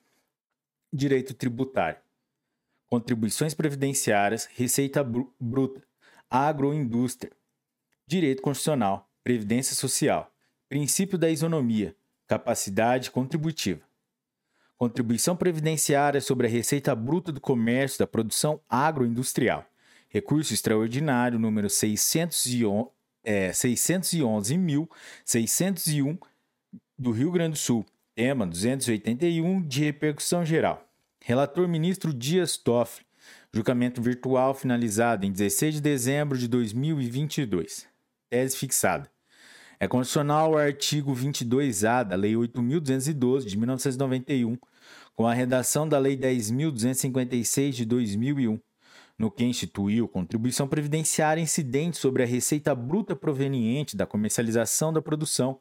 Direito 0.92 1.36
tributário. 1.36 2.00
Contribuições 2.88 3.54
previdenciárias, 3.54 4.50
receita 4.56 5.04
bruta, 5.40 5.84
agroindústria. 6.30 7.32
Direito 8.08 8.42
constitucional, 8.42 9.10
previdência 9.24 9.76
social, 9.76 10.32
princípio 10.68 11.18
da 11.18 11.30
isonomia, 11.30 11.96
capacidade 12.28 13.12
contributiva. 13.12 13.82
Contribuição 14.78 15.36
previdenciária 15.36 16.20
sobre 16.20 16.48
a 16.48 16.50
receita 16.50 16.96
bruta 16.96 17.32
do 17.32 17.40
comércio 17.40 18.00
da 18.00 18.08
produção 18.08 18.60
agroindustrial. 18.68 19.66
Recurso 20.10 20.54
extraordinário 20.54 21.40
número 21.40 21.70
611, 21.70 22.90
é, 23.26 23.52
611.601 23.52 26.18
do 26.98 27.12
Rio 27.12 27.32
Grande 27.32 27.54
do 27.54 27.58
Sul. 27.58 27.86
Tema 28.16 28.48
281 28.48 29.68
de 29.68 29.84
repercussão 29.84 30.46
geral. 30.46 30.88
Relator 31.22 31.68
ministro 31.68 32.14
Dias 32.14 32.56
Toffoli. 32.56 33.06
Julgamento 33.52 34.02
virtual 34.02 34.54
finalizado 34.54 35.26
em 35.26 35.32
16 35.32 35.76
de 35.76 35.82
dezembro 35.82 36.38
de 36.38 36.48
2022. 36.48 37.88
Tese 38.30 38.56
fixada. 38.56 39.10
É 39.80 39.88
condicional 39.88 40.54
ao 40.54 40.58
artigo 40.58 41.14
22A 41.14 42.04
da 42.04 42.16
Lei 42.16 42.34
8.212 42.34 43.46
de 43.46 43.58
1991, 43.58 44.58
com 45.16 45.28
a 45.28 45.34
redação 45.34 45.88
da 45.88 45.98
Lei 45.98 46.16
10.256 46.16 47.72
de 47.72 47.86
2001 47.86 48.60
no 49.18 49.32
que 49.32 49.46
instituiu 49.46 50.08
contribuição 50.08 50.68
previdenciária 50.68 51.42
incidente 51.42 51.98
sobre 51.98 52.24
a 52.24 52.26
receita 52.26 52.76
bruta 52.76 53.16
proveniente 53.16 53.96
da 53.96 54.06
comercialização 54.06 54.92
da 54.92 55.02
produção, 55.02 55.60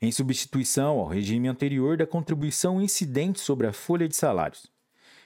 em 0.00 0.10
substituição 0.10 0.98
ao 0.98 1.06
regime 1.06 1.48
anterior 1.48 1.96
da 1.96 2.06
contribuição 2.06 2.80
incidente 2.82 3.40
sobre 3.40 3.66
a 3.66 3.72
folha 3.72 4.08
de 4.08 4.16
salários. 4.16 4.66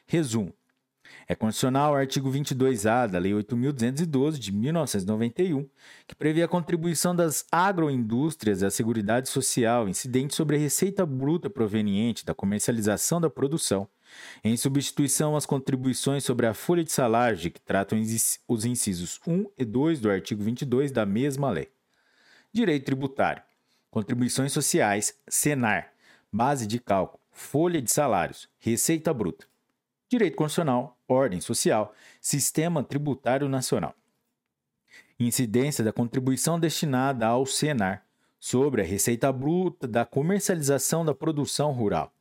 Resumo: 0.06 0.52
É 1.26 1.34
condicional 1.34 1.92
ao 1.92 2.00
artigo 2.00 2.30
22A 2.30 3.08
da 3.08 3.18
Lei 3.18 3.32
8.212 3.32 4.32
de 4.32 4.52
1991, 4.52 5.68
que 6.06 6.14
prevê 6.14 6.42
a 6.42 6.48
contribuição 6.48 7.16
das 7.16 7.46
agroindústrias 7.50 8.62
à 8.62 8.70
Seguridade 8.70 9.28
Social 9.28 9.88
incidente 9.88 10.34
sobre 10.34 10.56
a 10.56 10.58
receita 10.58 11.06
bruta 11.06 11.48
proveniente 11.48 12.26
da 12.26 12.34
comercialização 12.34 13.20
da 13.20 13.30
produção, 13.30 13.88
em 14.42 14.56
substituição 14.56 15.36
às 15.36 15.46
contribuições 15.46 16.24
sobre 16.24 16.46
a 16.46 16.54
folha 16.54 16.84
de 16.84 16.92
salário 16.92 17.36
de 17.36 17.50
que 17.50 17.60
tratam 17.60 18.00
os 18.48 18.64
incisos 18.64 19.20
1 19.26 19.46
e 19.58 19.64
2 19.64 20.00
do 20.00 20.10
artigo 20.10 20.42
22 20.42 20.90
da 20.90 21.04
mesma 21.04 21.50
lei. 21.50 21.68
Direito 22.52 22.86
tributário. 22.86 23.42
Contribuições 23.90 24.52
sociais, 24.52 25.18
Senar, 25.28 25.92
base 26.32 26.66
de 26.66 26.78
cálculo, 26.78 27.20
folha 27.30 27.82
de 27.82 27.90
salários, 27.90 28.48
receita 28.58 29.12
bruta. 29.12 29.46
Direito 30.08 30.36
constitucional, 30.36 30.98
ordem 31.06 31.40
social, 31.40 31.94
sistema 32.20 32.82
tributário 32.82 33.48
nacional. 33.48 33.94
Incidência 35.18 35.84
da 35.84 35.92
contribuição 35.92 36.58
destinada 36.58 37.26
ao 37.26 37.44
Senar 37.46 38.04
sobre 38.38 38.80
a 38.80 38.84
receita 38.84 39.30
bruta 39.30 39.86
da 39.86 40.04
comercialização 40.04 41.04
da 41.04 41.14
produção 41.14 41.72
rural. 41.72 42.12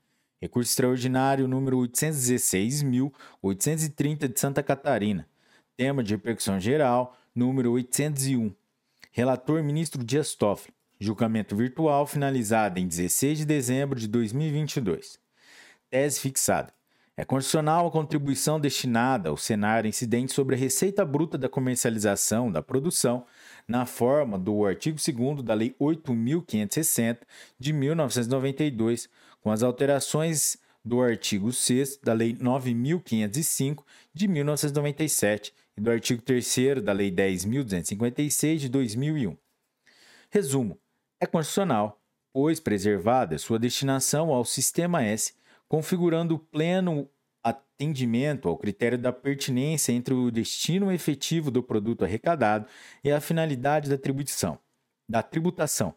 Recurso 0.41 0.71
extraordinário 0.71 1.49
número 1.49 1.77
816.830 1.79 4.29
de 4.29 4.39
Santa 4.39 4.63
Catarina. 4.63 5.27
Tema 5.75 6.01
de 6.01 6.15
repercussão 6.15 6.57
geral 6.57 7.17
número 7.35 7.73
801. 7.73 8.55
Relator 9.11 9.61
ministro 9.61 10.01
Dias 10.01 10.33
Toffoli. 10.35 10.73
Julgamento 10.97 11.57
virtual 11.57 12.07
finalizado 12.07 12.79
em 12.79 12.87
16 12.87 13.39
de 13.39 13.45
dezembro 13.45 13.99
de 13.99 14.07
2022. 14.07 15.19
Tese 15.89 16.21
fixada. 16.21 16.71
É 17.17 17.25
condicional 17.25 17.85
a 17.85 17.91
contribuição 17.91 18.57
destinada 18.57 19.27
ao 19.27 19.35
cenário 19.35 19.89
incidente 19.89 20.31
sobre 20.31 20.55
a 20.55 20.57
receita 20.57 21.03
bruta 21.03 21.37
da 21.37 21.49
comercialização 21.49 22.49
da 22.49 22.61
produção, 22.61 23.25
na 23.67 23.85
forma 23.85 24.39
do 24.39 24.65
artigo 24.65 24.97
2 24.97 25.43
da 25.43 25.53
Lei 25.53 25.75
8.560 25.81 27.17
de 27.59 27.73
1992, 27.73 29.09
com 29.41 29.51
as 29.51 29.63
alterações 29.63 30.57
do 30.83 31.01
artigo 31.01 31.51
6 31.51 31.99
da 32.03 32.13
Lei 32.13 32.33
9.505 32.35 33.83
de 34.13 34.27
1997 34.27 35.53
e 35.77 35.81
do 35.81 35.91
artigo 35.91 36.21
3 36.21 36.81
da 36.83 36.93
Lei 36.93 37.11
10.256 37.11 38.57
de 38.57 38.69
2001. 38.69 39.37
Resumo: 40.29 40.79
é 41.19 41.25
constitucional, 41.25 42.01
pois 42.33 42.59
preservada 42.59 43.37
sua 43.37 43.59
destinação 43.59 44.31
ao 44.31 44.45
Sistema 44.45 45.03
S, 45.03 45.33
configurando 45.67 46.39
pleno 46.39 47.09
atendimento 47.43 48.47
ao 48.49 48.57
critério 48.57 48.97
da 48.97 49.11
pertinência 49.11 49.91
entre 49.91 50.13
o 50.13 50.29
destino 50.29 50.91
efetivo 50.91 51.49
do 51.49 51.63
produto 51.63 52.03
arrecadado 52.03 52.67
e 53.03 53.11
a 53.11 53.21
finalidade 53.21 53.89
da 53.89 53.97
tribuição, 53.97 54.59
da 55.07 55.23
tributação. 55.23 55.93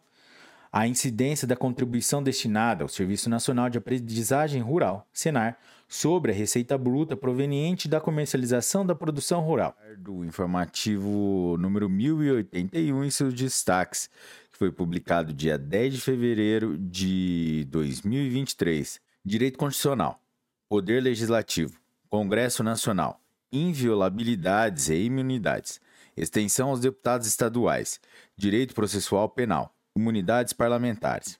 A 0.75 0.87
incidência 0.87 1.47
da 1.47 1.55
contribuição 1.55 2.23
destinada 2.23 2.83
ao 2.83 2.87
Serviço 2.87 3.29
Nacional 3.29 3.69
de 3.69 3.77
Aprendizagem 3.77 4.59
Rural, 4.59 5.07
Senar, 5.13 5.59
sobre 5.87 6.31
a 6.31 6.35
receita 6.35 6.75
bruta 6.79 7.15
proveniente 7.15 7.87
da 7.87 8.01
comercialização 8.01 8.83
da 8.83 8.95
produção 8.95 9.41
rural. 9.41 9.77
Do 9.99 10.25
informativo 10.25 11.57
número 11.59 11.87
1081 11.87 13.03
e 13.03 13.11
seus 13.11 13.35
destaques 13.35 14.09
que 14.51 14.57
foi 14.57 14.71
publicado 14.71 15.31
dia 15.31 15.59
10 15.59 15.93
de 15.93 16.01
fevereiro 16.01 16.75
de 16.75 17.67
2023. 17.69 18.99
Direito 19.23 19.59
Constitucional, 19.59 20.19
Poder 20.67 21.03
Legislativo, 21.03 21.79
Congresso 22.09 22.63
Nacional, 22.63 23.21
Inviolabilidades 23.51 24.89
e 24.89 25.03
Imunidades, 25.03 25.79
Extensão 26.17 26.69
aos 26.69 26.79
deputados 26.79 27.27
estaduais, 27.27 27.99
Direito 28.35 28.73
Processual 28.73 29.29
Penal, 29.29 29.71
Imunidades 29.95 30.53
Parlamentares. 30.53 31.39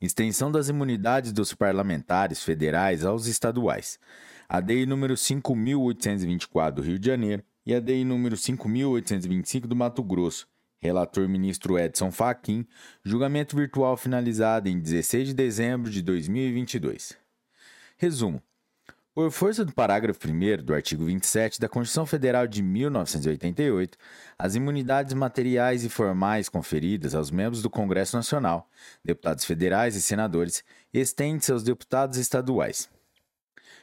Extensão 0.00 0.50
das 0.50 0.68
imunidades 0.68 1.32
dos 1.32 1.54
parlamentares 1.54 2.42
federais 2.42 3.04
aos 3.04 3.26
estaduais. 3.26 3.96
A 4.48 4.60
DEI 4.60 4.86
número 4.86 5.14
5.824 5.14 6.70
do 6.72 6.82
Rio 6.82 6.98
de 6.98 7.06
Janeiro 7.06 7.44
e 7.64 7.72
a 7.72 7.78
DEI 7.78 8.04
número 8.04 8.34
5.825 8.34 9.68
do 9.68 9.76
Mato 9.76 10.02
Grosso, 10.02 10.48
Relator 10.80 11.28
ministro 11.28 11.78
Edson 11.78 12.10
Fachin, 12.10 12.66
julgamento 13.04 13.54
virtual 13.54 13.96
finalizado 13.96 14.68
em 14.68 14.80
16 14.80 15.28
de 15.28 15.34
dezembro 15.34 15.92
de 15.92 16.02
2022. 16.02 17.16
Resumo: 17.96 18.42
por 19.20 19.30
força 19.30 19.66
do 19.66 19.72
parágrafo 19.74 20.18
1 20.26 20.64
do 20.64 20.72
artigo 20.72 21.04
27 21.04 21.60
da 21.60 21.68
Constituição 21.68 22.06
Federal 22.06 22.46
de 22.46 22.62
1988, 22.62 23.98
as 24.38 24.54
imunidades 24.54 25.12
materiais 25.12 25.84
e 25.84 25.90
formais 25.90 26.48
conferidas 26.48 27.14
aos 27.14 27.30
membros 27.30 27.60
do 27.60 27.68
Congresso 27.68 28.16
Nacional, 28.16 28.66
deputados 29.04 29.44
federais 29.44 29.94
e 29.94 30.00
senadores, 30.00 30.64
estendem-se 30.90 31.52
aos 31.52 31.62
deputados 31.62 32.16
estaduais. 32.16 32.88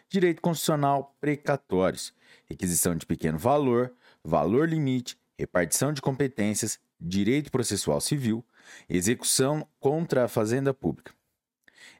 Direito 0.10 0.42
constitucional 0.42 1.16
precatórios, 1.22 2.16
requisição 2.46 2.96
de 2.96 3.06
pequeno 3.06 3.38
valor, 3.38 3.94
valor 4.24 4.68
limite, 4.68 5.20
repartição 5.38 5.94
de 5.94 6.02
competências, 6.02 6.80
direito 7.00 7.52
processual 7.52 8.02
civil, 8.02 8.44
execução 8.90 9.68
contra 9.80 10.26
a 10.26 10.28
fazenda 10.28 10.74
pública. 10.74 11.17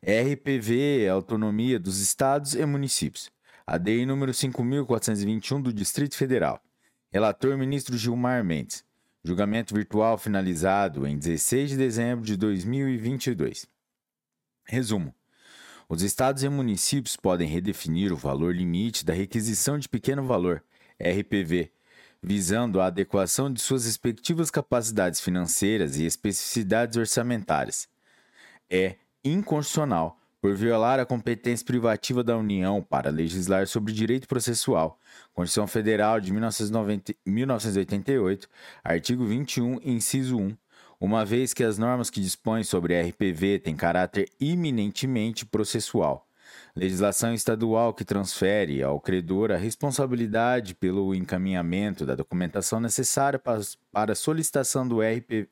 RPV, 0.08 1.10
autonomia 1.10 1.78
dos 1.78 2.00
estados 2.00 2.56
e 2.56 2.66
municípios. 2.66 3.30
ADI 3.66 4.06
número 4.06 4.34
5421 4.34 5.62
do 5.62 5.74
Distrito 5.74 6.16
Federal. 6.16 6.64
Relator 7.12 7.58
ministro 7.58 7.98
Gilmar 7.98 8.42
Mendes. 8.42 8.86
Julgamento 9.22 9.76
virtual 9.76 10.18
finalizado 10.18 11.06
em 11.06 11.18
16 11.18 11.72
de 11.72 11.76
dezembro 11.76 12.26
de 12.26 12.38
2022. 12.38 13.68
Resumo: 14.64 15.14
Os 15.90 16.02
estados 16.02 16.42
e 16.42 16.48
municípios 16.48 17.18
podem 17.18 17.50
redefinir 17.50 18.14
o 18.14 18.18
valor 18.18 18.56
limite 18.56 19.04
da 19.04 19.14
requisição 19.14 19.78
de 19.78 19.90
pequeno 19.90 20.24
valor, 20.26 20.64
RPV, 20.98 21.70
visando 22.24 22.80
a 22.80 22.86
adequação 22.86 23.52
de 23.52 23.60
suas 23.60 23.84
respectivas 23.84 24.50
capacidades 24.50 25.20
financeiras 25.20 25.98
e 25.98 26.06
especificidades 26.06 26.96
orçamentárias. 26.96 27.90
É 28.70 28.96
inconstitucional 29.34 30.18
por 30.42 30.56
violar 30.56 31.00
a 31.00 31.06
competência 31.06 31.66
privativa 31.66 32.24
da 32.24 32.38
União 32.38 32.82
para 32.82 33.10
legislar 33.10 33.68
sobre 33.68 33.92
direito 33.92 34.28
processual, 34.28 35.00
Constituição 35.34 35.68
Federal 35.68 36.20
de 36.20 36.32
1990, 36.32 37.14
1988, 37.26 38.48
artigo 38.84 39.26
21, 39.26 39.80
inciso 39.84 40.38
1, 40.38 40.56
uma 41.00 41.26
vez 41.26 41.54
que 41.54 41.64
as 41.64 41.78
normas 41.78 42.10
que 42.10 42.22
dispõem 42.22 42.64
sobre 42.64 43.00
RPV 43.00 43.60
têm 43.60 43.76
caráter 43.76 44.30
iminentemente 44.40 45.46
processual. 45.46 46.28
Legislação 46.76 47.34
estadual 47.34 47.94
que 47.94 48.06
transfere 48.06 48.82
ao 48.82 49.00
credor 49.00 49.52
a 49.52 49.58
responsabilidade 49.58 50.76
pelo 50.76 51.14
encaminhamento 51.14 52.06
da 52.06 52.16
documentação 52.16 52.80
necessária 52.80 53.40
para, 53.40 53.62
a 54.12 54.16
solicitação 54.16 54.88
do 54.88 55.02
RP, 55.02 55.50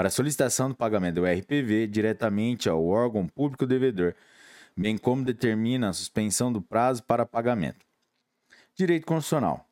para 0.00 0.08
solicitação 0.08 0.70
do 0.70 0.74
pagamento 0.74 1.16
do 1.16 1.26
RPV 1.26 1.86
diretamente 1.86 2.70
ao 2.70 2.86
órgão 2.86 3.28
público 3.28 3.66
devedor, 3.66 4.14
bem 4.74 4.96
como 4.96 5.22
determina 5.22 5.90
a 5.90 5.92
suspensão 5.92 6.50
do 6.50 6.62
prazo 6.62 7.02
para 7.02 7.26
pagamento. 7.26 7.84
Direito 8.74 9.04
constitucional. 9.04 9.68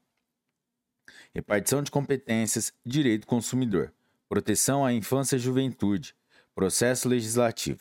Repartição 1.35 1.83
de 1.83 1.91
competências, 1.91 2.75
direito 2.85 3.27
consumidor, 3.27 3.91
proteção 4.29 4.85
à 4.85 4.93
infância 4.93 5.37
e 5.37 5.39
juventude, 5.39 6.15
processo 6.55 7.09
legislativo. 7.09 7.81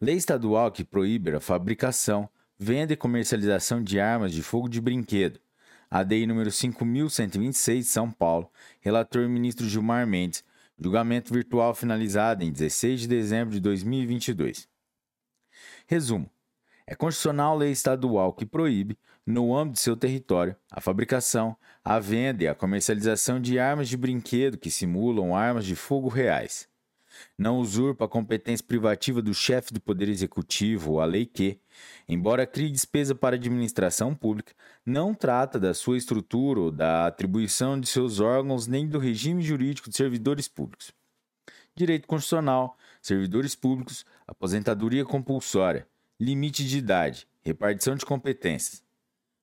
Lei 0.00 0.16
estadual 0.16 0.72
que 0.72 0.82
proíbe 0.82 1.30
a 1.30 1.38
fabricação, 1.38 2.28
venda 2.58 2.92
e 2.92 2.96
comercialização 2.96 3.80
de 3.80 4.00
armas 4.00 4.32
de 4.32 4.42
fogo 4.42 4.68
de 4.68 4.80
brinquedo. 4.80 5.38
ADI 5.88 6.26
número 6.26 6.50
5126, 6.50 7.86
São 7.86 8.10
Paulo. 8.10 8.50
Relator 8.80 9.28
ministro 9.28 9.68
Gilmar 9.68 10.08
Mendes. 10.08 10.42
Julgamento 10.78 11.32
virtual 11.32 11.74
finalizado 11.74 12.44
em 12.44 12.52
16 12.52 13.00
de 13.00 13.08
dezembro 13.08 13.54
de 13.54 13.60
2022. 13.60 14.68
Resumo: 15.86 16.30
é 16.86 16.94
constitucional 16.94 17.56
lei 17.56 17.72
estadual 17.72 18.32
que 18.32 18.44
proíbe, 18.44 18.98
no 19.24 19.56
âmbito 19.56 19.74
de 19.74 19.80
seu 19.80 19.96
território, 19.96 20.54
a 20.70 20.80
fabricação, 20.80 21.56
a 21.84 21.98
venda 21.98 22.44
e 22.44 22.48
a 22.48 22.54
comercialização 22.54 23.40
de 23.40 23.58
armas 23.58 23.88
de 23.88 23.96
brinquedo 23.96 24.58
que 24.58 24.70
simulam 24.70 25.34
armas 25.34 25.64
de 25.64 25.74
fogo 25.74 26.08
reais 26.08 26.68
não 27.38 27.58
usurpa 27.58 28.04
a 28.04 28.08
competência 28.08 28.64
privativa 28.66 29.20
do 29.20 29.34
chefe 29.34 29.72
do 29.72 29.80
Poder 29.80 30.08
Executivo, 30.08 31.00
a 31.00 31.04
lei 31.04 31.26
que, 31.26 31.60
embora 32.08 32.46
crie 32.46 32.70
despesa 32.70 33.14
para 33.14 33.36
a 33.36 33.38
administração 33.38 34.14
pública, 34.14 34.52
não 34.84 35.14
trata 35.14 35.58
da 35.58 35.74
sua 35.74 35.96
estrutura 35.96 36.60
ou 36.60 36.70
da 36.70 37.06
atribuição 37.06 37.78
de 37.78 37.86
seus 37.86 38.20
órgãos 38.20 38.66
nem 38.66 38.88
do 38.88 38.98
regime 38.98 39.42
jurídico 39.42 39.90
de 39.90 39.96
servidores 39.96 40.48
públicos. 40.48 40.92
Direito 41.74 42.06
constitucional, 42.06 42.76
servidores 43.02 43.54
públicos, 43.54 44.06
aposentadoria 44.26 45.04
compulsória, 45.04 45.86
limite 46.18 46.66
de 46.66 46.78
idade, 46.78 47.28
repartição 47.42 47.94
de 47.94 48.06
competências. 48.06 48.82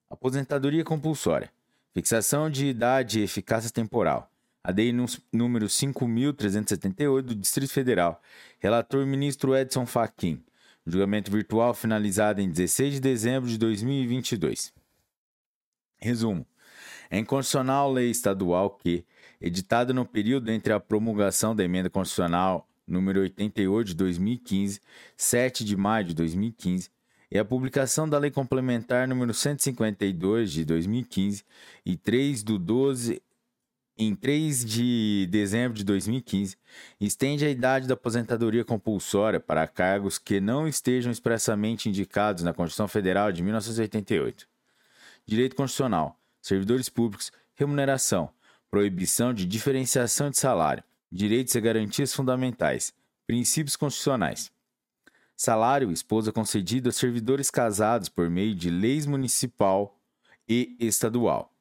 Aposentadoria 0.10 0.84
compulsória. 0.84 1.52
Fixação 1.94 2.50
de 2.50 2.66
idade 2.66 3.20
e 3.20 3.24
eficácia 3.24 3.70
temporal. 3.70 4.33
ADI 4.64 4.94
número 5.34 5.66
5.378 5.66 7.22
do 7.22 7.36
Distrito 7.36 7.74
Federal. 7.74 8.22
Relator 8.62 9.06
ministro 9.06 9.54
Edson 9.54 9.86
Fachin. 9.86 10.42
Julgamento 10.88 11.30
virtual 11.30 11.74
finalizado 11.74 12.40
em 12.40 12.50
16 12.50 12.94
de 12.94 13.00
dezembro 13.02 13.50
de 13.50 13.58
2022. 13.58 14.74
Resumo. 15.98 16.48
É 17.10 17.20
inconstitucional 17.20 17.92
lei 17.92 18.10
estadual 18.10 18.70
que, 18.70 19.06
editada 19.42 19.94
no 19.94 20.06
período 20.06 20.50
entre 20.50 20.72
a 20.72 20.80
promulgação 20.80 21.54
da 21.54 21.64
emenda 21.66 21.90
constitucional 21.90 22.66
número 22.88 23.20
88 23.20 23.88
de 23.88 23.96
2015, 23.96 24.80
7 25.18 25.66
de 25.66 25.76
maio 25.76 26.06
de 26.06 26.14
2015, 26.14 26.90
e 27.30 27.38
a 27.38 27.44
publicação 27.44 28.08
da 28.08 28.18
Lei 28.18 28.32
Complementar 28.32 29.08
número 29.10 29.34
152 29.34 30.52
de 30.52 30.64
2015 30.64 31.44
e 31.86 31.98
3 31.98 32.44
do 32.44 32.58
12 32.58 33.22
em 33.98 34.16
3 34.16 34.66
de 34.66 35.28
dezembro 35.30 35.78
de 35.78 35.84
2015, 35.84 36.58
estende 37.00 37.46
a 37.46 37.50
idade 37.50 37.88
da 37.88 37.94
aposentadoria 37.94 38.66
compulsória 38.66 39.40
para 39.40 39.68
cargos 39.68 40.18
que 40.18 40.40
não 40.40 40.68
estejam 40.68 41.12
expressamente 41.12 41.88
indicados 41.88 42.44
na 42.44 42.54
Constituição 42.54 42.88
Federal 42.88 43.32
de 43.32 43.44
1988. 43.44 44.48
Direito 45.26 45.56
Constitucional, 45.56 46.20
servidores 46.42 46.90
públicos, 46.90 47.32
remuneração, 47.56 48.30
proibição 48.70 49.34
de 49.34 49.46
diferenciação 49.46 50.32
de 50.32 50.38
salário, 50.38 50.84
direitos 51.12 51.54
e 51.54 51.62
garantias 51.62 52.14
fundamentais, 52.14 52.94
princípios 53.28 53.76
constitucionais. 53.76 54.52
Salário 55.36 55.92
esposa 55.92 56.32
concedido 56.32 56.90
a 56.90 56.92
servidores 56.92 57.52
casados 57.52 58.10
por 58.10 58.30
meio 58.30 58.56
de 58.56 58.70
leis 58.70 59.06
municipal 59.06 60.00
e 60.48 60.76
estadual. 60.80 61.53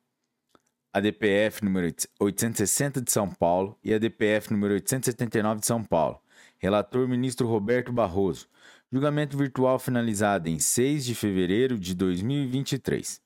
A 0.94 1.00
DPF 1.00 1.64
número 1.64 1.86
860 2.20 3.00
de 3.00 3.10
São 3.10 3.30
Paulo 3.30 3.78
e 3.82 3.94
a 3.94 3.98
DPF 3.98 4.52
número 4.52 4.74
879 4.74 5.60
de 5.60 5.66
São 5.66 5.82
Paulo. 5.82 6.20
Relator 6.58 7.08
ministro 7.08 7.48
Roberto 7.48 7.90
Barroso. 7.90 8.46
Julgamento 8.92 9.34
virtual 9.34 9.78
finalizado 9.78 10.50
em 10.50 10.58
6 10.58 11.06
de 11.06 11.14
fevereiro 11.14 11.78
de 11.78 11.94
2023. 11.94 13.22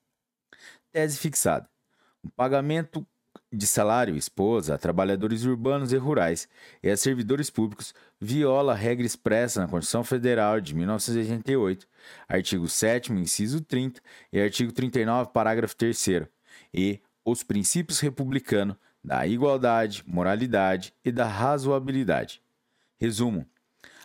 Tese 0.93 1.19
fixada. 1.19 1.69
O 2.23 2.31
pagamento 2.31 3.05
de 3.53 3.67
salário 3.67 4.15
esposa 4.15 4.77
a 4.77 4.79
trabalhadores 4.79 5.45
urbanos 5.45 5.93
e 5.93 5.97
rurais 5.97 6.49
e 6.81 6.89
a 6.89 6.97
servidores 6.97 7.51
públicos 7.51 7.93
viola 8.21 8.75
a 8.75 8.77
regra 8.77 9.05
expressa 9.05 9.61
na 9.61 9.67
Constituição 9.67 10.05
Federal 10.05 10.61
de 10.61 10.73
1988, 10.73 11.89
artigo 12.29 12.69
7 12.69 13.13
inciso 13.13 13.61
30 13.61 14.01
e 14.33 14.41
artigo 14.41 14.71
39, 14.71 15.31
parágrafo 15.33 15.75
3 15.75 16.07
e 16.73 17.01
os 17.27 17.43
princípios 17.43 18.01
republicanos 18.01 18.77
da 19.05 19.27
igualdade, 19.27 20.03
moralidade 20.07 20.95
e 21.05 21.13
da 21.13 21.27
razoabilidade. 21.27 22.41
Resumo: 22.99 23.45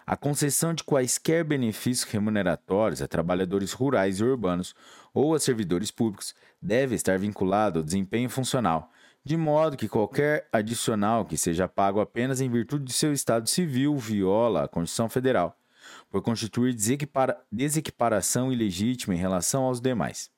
a 0.06 0.18
concessão 0.18 0.74
de 0.74 0.84
quaisquer 0.84 1.44
benefícios 1.46 2.10
remuneratórios 2.12 3.02
a 3.02 3.08
trabalhadores 3.08 3.72
rurais 3.72 4.20
e 4.20 4.24
urbanos 4.24 4.76
ou 5.14 5.34
a 5.34 5.40
servidores 5.40 5.92
públicos 5.92 6.36
deve 6.62 6.96
estar 6.96 7.18
vinculado 7.18 7.80
ao 7.80 7.86
desempenho 7.86 8.30
funcional 8.30 8.92
de 9.24 9.38
modo 9.38 9.78
que 9.78 9.88
qualquer 9.88 10.48
adicional 10.52 11.26
que 11.26 11.38
seja 11.38 11.68
pago 11.68 12.00
apenas 12.00 12.42
em 12.42 12.50
virtude 12.50 12.86
de 12.86 12.94
seu 12.94 13.14
estado 13.14 13.48
civil 13.48 13.96
viola 13.98 14.64
a 14.64 14.68
Constituição 14.68 15.10
Federal, 15.10 15.58
por 16.10 16.22
constituir 16.22 16.74
desequipara 16.74 17.40
desequiparação 17.52 18.52
ilegítima 18.52 19.14
em 19.14 19.18
relação 19.18 19.64
aos 19.64 19.80
demais. 19.80 20.32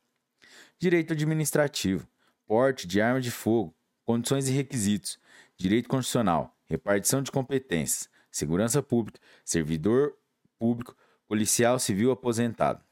Direito 0.77 1.13
administrativo, 1.13 2.05
porte 2.45 2.87
de 2.87 3.01
arma 3.01 3.21
de 3.21 3.31
fogo, 3.31 3.75
condições 4.05 4.47
e 4.47 4.51
requisitos, 4.51 5.19
direito 5.57 5.89
constitucional, 5.89 6.55
repartição 6.65 7.21
de 7.21 7.31
competências, 7.31 8.09
segurança 8.31 8.81
pública, 8.81 9.19
servidor 9.43 10.13
público, 10.57 10.95
policial 11.27 11.79
civil 11.79 12.11
aposentado 12.11 12.83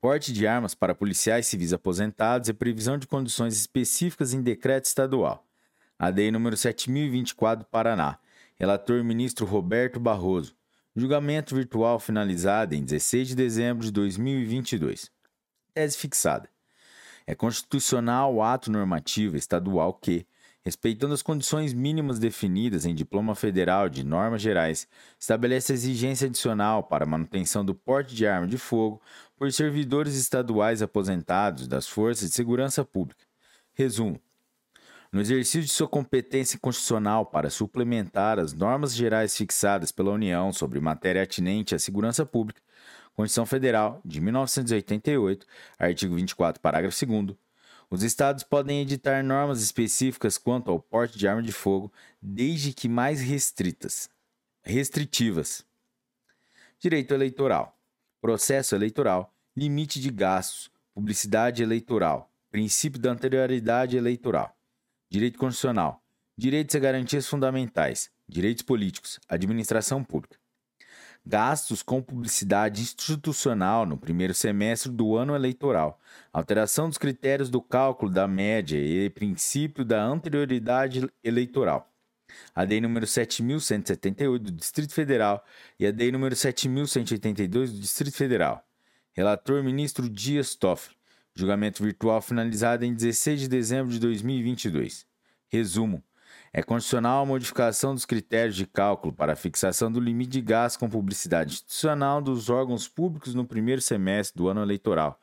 porte 0.00 0.32
de 0.32 0.46
armas 0.46 0.74
para 0.74 0.94
policiais 0.94 1.46
civis 1.46 1.72
aposentados 1.72 2.48
e 2.48 2.54
previsão 2.54 2.98
de 2.98 3.06
condições 3.06 3.56
específicas 3.56 4.32
em 4.32 4.40
decreto 4.40 4.84
estadual. 4.84 5.46
ADI 5.98 6.30
número 6.30 6.56
7024 6.56 7.64
do 7.64 7.68
Paraná. 7.68 8.18
Relator 8.56 9.02
ministro 9.02 9.44
Roberto 9.44 9.98
Barroso. 9.98 10.56
Julgamento 10.94 11.54
virtual 11.54 11.98
finalizado 11.98 12.74
em 12.74 12.84
16 12.84 13.28
de 13.28 13.34
dezembro 13.34 13.84
de 13.84 13.92
2022. 13.92 15.10
Tese 15.74 15.96
fixada. 15.96 16.48
É 17.28 17.34
constitucional 17.34 18.34
o 18.34 18.42
ato 18.42 18.72
normativo 18.72 19.36
estadual 19.36 19.92
que, 19.92 20.26
respeitando 20.64 21.12
as 21.12 21.20
condições 21.20 21.74
mínimas 21.74 22.18
definidas 22.18 22.86
em 22.86 22.94
diploma 22.94 23.34
federal 23.34 23.86
de 23.90 24.02
normas 24.02 24.40
gerais, 24.40 24.88
estabelece 25.20 25.74
exigência 25.74 26.26
adicional 26.26 26.84
para 26.84 27.04
manutenção 27.04 27.62
do 27.62 27.74
porte 27.74 28.14
de 28.14 28.26
arma 28.26 28.46
de 28.46 28.56
fogo 28.56 28.98
por 29.36 29.52
servidores 29.52 30.14
estaduais 30.14 30.80
aposentados 30.80 31.68
das 31.68 31.86
Forças 31.86 32.30
de 32.30 32.34
Segurança 32.34 32.82
Pública. 32.82 33.26
Resumo: 33.74 34.18
no 35.12 35.20
exercício 35.20 35.60
de 35.60 35.68
sua 35.68 35.86
competência 35.86 36.58
constitucional 36.58 37.26
para 37.26 37.50
suplementar 37.50 38.38
as 38.38 38.54
normas 38.54 38.94
gerais 38.94 39.36
fixadas 39.36 39.92
pela 39.92 40.12
União 40.12 40.50
sobre 40.50 40.80
matéria 40.80 41.24
atinente 41.24 41.74
à 41.74 41.78
segurança 41.78 42.24
pública, 42.24 42.62
Constituição 43.18 43.46
Federal 43.46 44.00
de 44.04 44.20
1988, 44.20 45.44
artigo 45.76 46.14
24, 46.14 46.62
parágrafo 46.62 47.04
2 47.04 47.36
os 47.90 48.04
estados 48.04 48.44
podem 48.44 48.80
editar 48.80 49.24
normas 49.24 49.60
específicas 49.60 50.38
quanto 50.38 50.70
ao 50.70 50.78
porte 50.78 51.18
de 51.18 51.26
arma 51.26 51.42
de 51.42 51.50
fogo, 51.50 51.92
desde 52.22 52.72
que 52.72 52.88
mais 52.88 53.20
restritas. 53.20 54.08
Restritivas. 54.62 55.66
Direito 56.78 57.12
eleitoral. 57.12 57.76
Processo 58.20 58.76
eleitoral. 58.76 59.34
Limite 59.56 60.00
de 60.00 60.10
gastos. 60.10 60.70
Publicidade 60.94 61.60
eleitoral. 61.60 62.30
Princípio 62.52 63.00
da 63.00 63.10
anterioridade 63.10 63.96
eleitoral. 63.96 64.56
Direito 65.10 65.40
constitucional. 65.40 66.00
Direitos 66.36 66.76
e 66.76 66.78
garantias 66.78 67.26
fundamentais. 67.26 68.12
Direitos 68.28 68.62
políticos. 68.62 69.18
Administração 69.28 70.04
pública 70.04 70.37
gastos 71.28 71.82
com 71.82 72.00
publicidade 72.00 72.80
institucional 72.80 73.84
no 73.84 73.98
primeiro 73.98 74.32
semestre 74.32 74.90
do 74.90 75.14
ano 75.14 75.34
eleitoral, 75.34 76.00
alteração 76.32 76.88
dos 76.88 76.96
critérios 76.96 77.50
do 77.50 77.60
cálculo 77.60 78.10
da 78.10 78.26
média 78.26 78.78
e 78.78 79.10
princípio 79.10 79.84
da 79.84 80.02
anterioridade 80.02 81.06
eleitoral. 81.22 81.86
A 82.54 82.64
DEI 82.64 82.80
número 82.80 83.06
7178 83.06 84.42
do 84.42 84.52
Distrito 84.52 84.94
Federal 84.94 85.44
e 85.78 85.86
a 85.86 85.90
DEI 85.90 86.12
número 86.12 86.34
7182 86.34 87.72
do 87.72 87.78
Distrito 87.78 88.16
Federal. 88.16 88.66
Relator 89.12 89.62
ministro 89.62 90.08
Dias 90.08 90.54
Toffoli. 90.54 90.96
Julgamento 91.34 91.82
virtual 91.82 92.22
finalizado 92.22 92.86
em 92.86 92.94
16 92.94 93.42
de 93.42 93.48
dezembro 93.48 93.92
de 93.92 94.00
2022. 94.00 95.06
Resumo: 95.48 96.02
é 96.58 96.62
condicional 96.62 97.22
a 97.22 97.26
modificação 97.26 97.94
dos 97.94 98.04
critérios 98.04 98.56
de 98.56 98.66
cálculo 98.66 99.12
para 99.12 99.34
a 99.34 99.36
fixação 99.36 99.92
do 99.92 100.00
limite 100.00 100.32
de 100.32 100.40
gasto 100.40 100.80
com 100.80 100.90
publicidade 100.90 101.52
institucional 101.52 102.20
dos 102.20 102.50
órgãos 102.50 102.88
públicos 102.88 103.32
no 103.32 103.46
primeiro 103.46 103.80
semestre 103.80 104.36
do 104.36 104.48
ano 104.48 104.60
eleitoral, 104.60 105.20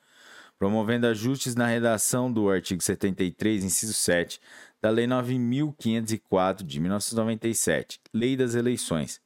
promovendo 0.57 1.07
ajustes 1.07 1.53
na 1.53 1.67
redação 1.67 2.31
do 2.31 2.49
artigo 2.49 2.81
73, 2.81 3.65
inciso 3.65 3.93
7, 3.93 4.39
da 4.81 4.89
Lei 4.89 5.07
9.504 5.07 6.63
de 6.63 6.79
1997, 6.79 7.99
Lei 8.13 8.37
das 8.37 8.55
Eleições. 8.55 9.19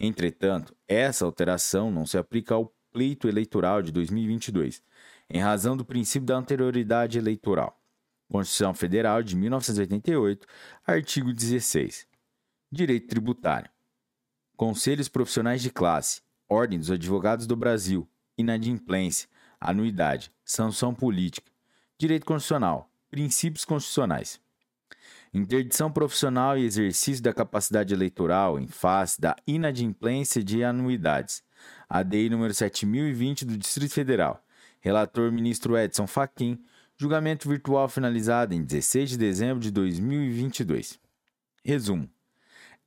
Entretanto, 0.00 0.74
essa 0.88 1.24
alteração 1.24 1.92
não 1.92 2.04
se 2.04 2.18
aplica 2.18 2.54
ao 2.56 2.74
pleito 2.92 3.28
eleitoral 3.28 3.82
de 3.82 3.92
2022, 3.92 4.82
em 5.30 5.38
razão 5.38 5.76
do 5.76 5.84
princípio 5.84 6.26
da 6.26 6.38
anterioridade 6.38 7.18
eleitoral. 7.18 7.81
Constituição 8.32 8.72
Federal 8.72 9.22
de 9.22 9.36
1988, 9.36 10.46
artigo 10.86 11.34
16. 11.34 12.06
Direito 12.70 13.08
tributário. 13.08 13.70
Conselhos 14.56 15.06
profissionais 15.06 15.60
de 15.60 15.70
classe, 15.70 16.22
Ordem 16.48 16.78
dos 16.78 16.90
Advogados 16.90 17.46
do 17.46 17.54
Brasil, 17.54 18.08
inadimplência, 18.38 19.28
anuidade, 19.60 20.32
sanção 20.46 20.94
política, 20.94 21.52
direito 21.98 22.24
constitucional, 22.24 22.90
princípios 23.10 23.66
constitucionais. 23.66 24.40
Interdição 25.34 25.92
profissional 25.92 26.56
e 26.56 26.64
exercício 26.64 27.22
da 27.22 27.34
capacidade 27.34 27.92
eleitoral 27.92 28.58
em 28.58 28.66
face 28.66 29.20
da 29.20 29.36
inadimplência 29.46 30.42
de 30.42 30.64
anuidades. 30.64 31.42
ADI 31.86 32.30
número 32.30 32.54
7020 32.54 33.44
do 33.44 33.58
Distrito 33.58 33.92
Federal. 33.92 34.42
Relator 34.80 35.30
ministro 35.30 35.76
Edson 35.76 36.06
Fachin, 36.06 36.58
Julgamento 36.98 37.48
virtual 37.48 37.88
finalizado 37.88 38.54
em 38.54 38.62
16 38.62 39.10
de 39.10 39.18
dezembro 39.18 39.60
de 39.60 39.70
2022. 39.70 41.00
Resumo: 41.64 42.08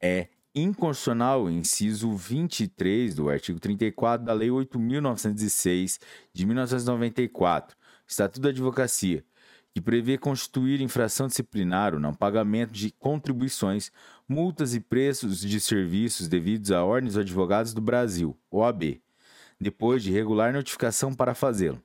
é 0.02 0.30
inconstitucional 0.54 1.44
o 1.44 1.50
inciso 1.50 2.14
23 2.14 3.16
do 3.16 3.30
artigo 3.30 3.60
34 3.60 4.26
da 4.26 4.34
Lei 4.34 4.50
8.906 4.50 6.00
de 6.32 6.46
1994, 6.46 7.76
Estatuto 8.08 8.42
da 8.42 8.50
Advocacia, 8.50 9.26
que 9.74 9.82
prevê 9.82 10.18
constituir 10.18 10.80
infração 10.80 11.28
disciplinar 11.28 11.94
o 11.94 12.00
não 12.00 12.14
pagamento 12.14 12.72
de 12.72 12.92
contribuições, 12.92 13.92
multas 14.28 14.74
e 14.74 14.80
preços 14.80 15.42
de 15.42 15.60
serviços 15.60 16.30
devidos 16.30 16.72
à 16.72 16.84
Ordem 16.86 17.08
dos 17.08 17.18
Advogados 17.18 17.74
do 17.74 17.82
Brasil, 17.82 18.38
OAB, 18.50 19.02
depois 19.60 20.02
de 20.02 20.12
regular 20.12 20.54
notificação 20.54 21.14
para 21.14 21.36
fazê-lo. 21.36 21.82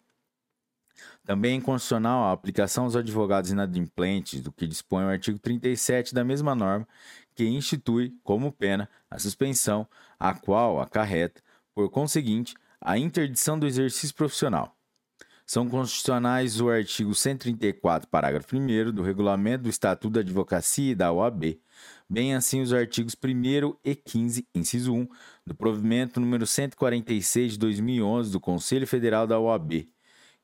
Também 1.25 1.53
é 1.53 1.55
inconstitucional 1.57 2.25
a 2.25 2.33
aplicação 2.33 2.85
aos 2.85 2.97
advogados 2.97 3.51
inadimplentes 3.51 4.41
do 4.41 4.51
que 4.51 4.67
dispõe 4.67 5.05
o 5.05 5.09
artigo 5.09 5.39
37 5.39 6.15
da 6.15 6.25
mesma 6.25 6.55
norma, 6.55 6.87
que 7.35 7.47
institui 7.47 8.15
como 8.25 8.51
pena 8.51 8.89
a 9.11 9.19
suspensão, 9.19 9.87
a 10.19 10.35
qual 10.35 10.81
acarreta, 10.81 11.41
por 11.75 11.89
conseguinte, 11.91 12.55
a 12.81 12.99
interdição 12.99 13.59
do 13.59 13.67
exercício 13.67 14.15
profissional. 14.15 14.75
São 15.47 15.69
constitucionais 15.69 16.61
o 16.61 16.71
artigo 16.71 17.13
134, 17.13 18.09
parágrafo 18.09 18.57
1 18.57 18.93
do 18.93 19.03
Regulamento 19.03 19.65
do 19.65 19.69
Estatuto 19.69 20.15
da 20.15 20.21
Advocacia 20.21 20.93
e 20.93 20.95
da 20.95 21.13
OAB, 21.13 21.61
bem 22.09 22.35
assim 22.35 22.61
os 22.61 22.73
artigos 22.73 23.17
1 23.17 23.75
e 23.85 23.97
15, 23.97 24.47
inciso 24.55 24.95
1, 24.95 25.09
do 25.45 25.55
provimento 25.55 26.21
número 26.21 26.47
146 26.47 27.53
de 27.53 27.59
2011 27.59 28.31
do 28.31 28.39
Conselho 28.39 28.87
Federal 28.87 29.27
da 29.27 29.41
OAB, 29.41 29.89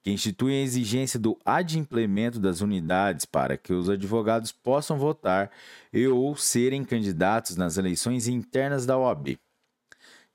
que 0.07 0.13
institui 0.13 0.53
a 0.53 0.63
exigência 0.63 1.19
do 1.19 1.37
adimplemento 1.45 2.39
das 2.39 2.61
unidades 2.61 3.25
para 3.25 3.57
que 3.57 3.73
os 3.73 3.91
advogados 3.91 4.53
possam 4.53 4.97
votar 4.97 5.51
e 5.93 6.07
ou 6.07 6.37
serem 6.37 6.85
candidatos 6.85 7.57
nas 7.57 7.77
eleições 7.77 8.29
internas 8.29 8.87
da 8.87 8.97
OAB. 8.97 9.37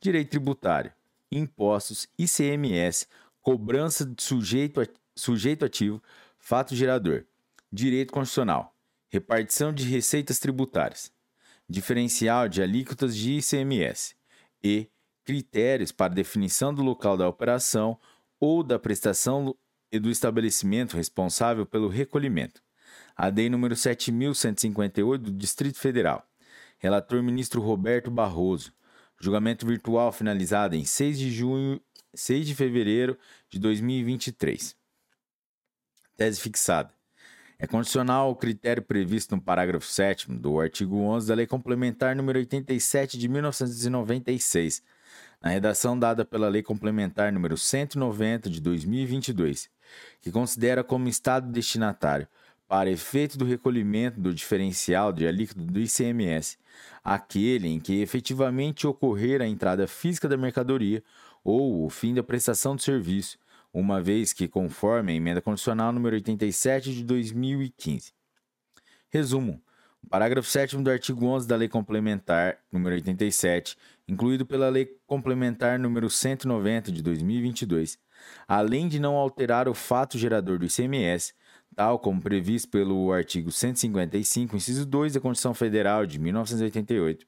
Direito 0.02 0.32
tributário, 0.32 0.92
impostos, 1.32 2.06
ICMS, 2.20 3.08
cobrança 3.42 4.06
de 4.06 4.22
sujeito, 4.22 4.82
sujeito 5.16 5.64
ativo, 5.64 6.04
fato 6.38 6.76
gerador, 6.76 7.24
direito 7.72 8.12
constitucional, 8.12 8.76
repartição 9.08 9.72
de 9.72 9.86
receitas 9.86 10.38
tributárias, 10.38 11.14
diferencial 11.70 12.50
de 12.50 12.62
alíquotas 12.62 13.16
de 13.16 13.38
ICMS 13.38 14.16
e 14.62 14.90
critérios 15.24 15.94
para 15.94 16.14
definição 16.14 16.74
do 16.74 16.84
local 16.84 17.16
da 17.16 17.30
operação 17.30 17.98
ou 18.42 18.64
da 18.64 18.80
prestação 18.80 19.56
e 19.92 20.00
do 20.00 20.10
estabelecimento 20.10 20.98
responsável 20.98 21.66
pelo 21.66 21.88
recolhimento. 21.88 22.62
A 23.16 23.30
DEI 23.30 23.50
número 23.50 23.76
7158 23.76 25.24
do 25.24 25.32
Distrito 25.32 25.78
Federal. 25.78 26.28
Relator 26.80 27.22
ministro 27.22 27.62
Roberto 27.62 28.10
Barroso. 28.10 28.74
Julgamento 29.20 29.68
virtual 29.68 30.12
finalizado 30.12 30.76
em 30.76 30.84
6 30.84 31.20
de 31.20 31.32
junho 31.32 31.80
6 32.14 32.48
de 32.48 32.56
fevereiro 32.56 33.18
de 33.50 33.60
2023. 33.60 34.76
Tese 36.18 36.42
fixada. 36.42 36.94
É 37.58 37.68
condicional 37.68 38.32
o 38.32 38.36
critério 38.36 38.82
previsto 38.82 39.36
no 39.36 39.42
parágrafo 39.42 39.86
7 39.86 40.32
do 40.32 40.60
artigo 40.60 40.98
11 40.98 41.28
da 41.28 41.36
Lei 41.36 41.46
Complementar 41.46 42.16
número 42.16 42.40
87 42.40 43.18
de 43.20 43.28
1996, 43.28 44.82
na 45.42 45.50
redação 45.50 45.98
dada 45.98 46.24
pela 46.24 46.48
Lei 46.48 46.62
Complementar 46.62 47.34
número 47.34 47.58
190 47.58 48.50
de 48.50 48.62
2022, 48.62 49.70
que 50.22 50.32
considera 50.32 50.84
como 50.84 51.08
estado 51.08 51.52
destinatário 51.52 52.28
para 52.68 52.90
efeito 52.90 53.38
do 53.38 53.44
recolhimento 53.44 54.20
do 54.20 54.34
diferencial 54.34 55.12
de 55.12 55.28
alíquota 55.28 55.62
do 55.62 55.80
ICMS, 55.80 56.58
aquele 57.04 57.68
em 57.68 57.80
que 57.80 58.02
efetivamente 58.02 58.88
ocorrer 58.88 59.42
a 59.42 59.48
entrada 59.48 59.88
física 59.88 60.30
da 60.30 60.38
mercadoria 60.38 61.04
ou 61.44 61.86
o 61.86 61.90
fim 61.90 62.14
da 62.14 62.24
prestação 62.24 62.76
do 62.76 62.82
serviço, 62.82 63.38
uma 63.74 64.02
vez 64.02 64.32
que 64.32 64.48
conforme 64.48 65.12
a 65.12 65.16
emenda 65.16 65.42
condicional 65.42 65.92
número 65.92 66.16
87 66.16 66.94
de 66.94 67.04
2015. 67.04 68.14
Resumo: 69.10 69.62
parágrafo 70.10 70.50
7 70.50 70.78
do 70.78 70.90
artigo 70.90 71.26
11 71.26 71.48
da 71.48 71.56
Lei 71.56 71.70
Complementar 71.70 72.58
número 72.72 72.96
87, 72.96 73.78
incluído 74.08 74.46
pela 74.46 74.70
Lei 74.70 74.90
Complementar 75.06 75.80
número 75.80 76.10
190 76.10 76.92
de 76.92 77.02
2022, 77.02 77.98
além 78.48 78.88
de 78.88 79.00
não 79.00 79.16
alterar 79.16 79.68
o 79.68 79.74
fato 79.74 80.18
gerador 80.18 80.60
do 80.60 80.66
ICMS, 80.66 81.34
tal 81.76 82.00
como 82.00 82.22
previsto 82.22 82.70
pelo 82.70 83.12
artigo 83.12 83.52
155, 83.52 84.56
inciso 84.56 84.86
2 84.86 85.14
da 85.14 85.20
Constituição 85.20 85.54
Federal 85.54 86.06
de 86.06 86.20
1988, 86.20 87.26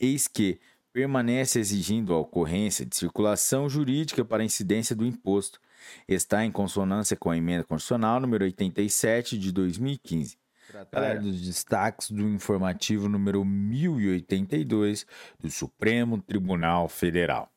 eis 0.00 0.26
que 0.26 0.60
permanece 0.92 1.60
exigindo 1.60 2.12
a 2.12 2.18
ocorrência 2.18 2.84
de 2.84 2.96
circulação 2.96 3.68
jurídica 3.68 4.24
para 4.24 4.44
incidência 4.44 4.96
do 4.96 5.06
imposto. 5.06 5.60
Está 6.08 6.44
em 6.44 6.50
consonância 6.50 7.16
com 7.16 7.30
a 7.30 7.36
emenda 7.36 7.62
constitucional 7.62 8.18
número 8.18 8.44
87 8.44 9.38
de 9.38 9.52
2015. 9.52 10.36
Tratar 10.68 11.18
dos 11.18 11.40
destaques 11.40 12.10
do 12.10 12.28
informativo 12.28 13.08
número 13.08 13.42
1082 13.42 15.06
do 15.40 15.50
Supremo 15.50 16.20
Tribunal 16.20 16.88
Federal. 16.88 17.50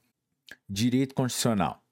Direito 0.69 1.13
Constitucional. 1.13 1.83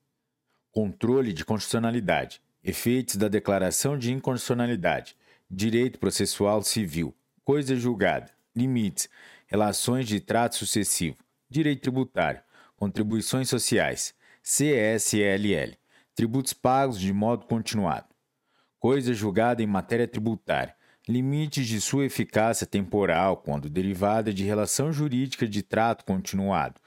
Controle 0.72 1.34
de 1.34 1.44
constitucionalidade. 1.44 2.42
Efeitos 2.64 3.18
da 3.18 3.28
declaração 3.28 3.98
de 3.98 4.14
inconstitucionalidade. 4.14 5.18
Direito 5.52 6.00
processual 6.00 6.64
civil. 6.64 7.14
Coisa 7.44 7.76
julgada. 7.76 8.32
Limites. 8.56 9.10
Relações 9.48 10.08
de 10.08 10.22
trato 10.22 10.56
sucessivo 10.56 11.18
Direito 11.50 11.82
Tributário, 11.82 12.42
Contribuições 12.78 13.50
Sociais, 13.50 14.14
CSLL, 14.44 15.76
Tributos 16.16 16.54
pagos 16.54 17.00
de 17.00 17.12
modo 17.12 17.46
continuado. 17.46 18.08
Coisa 18.78 19.14
julgada 19.14 19.64
em 19.64 19.68
matéria 19.68 20.08
tributária, 20.08 20.76
limites 21.10 21.68
de 21.68 21.82
sua 21.82 22.06
eficácia 22.06 22.66
temporal 22.68 23.38
quando 23.38 23.68
derivada 23.68 24.32
de 24.32 24.44
relação 24.44 24.94
jurídica 24.94 25.48
de 25.48 25.64
trato 25.64 26.06
continuado. 26.06 26.80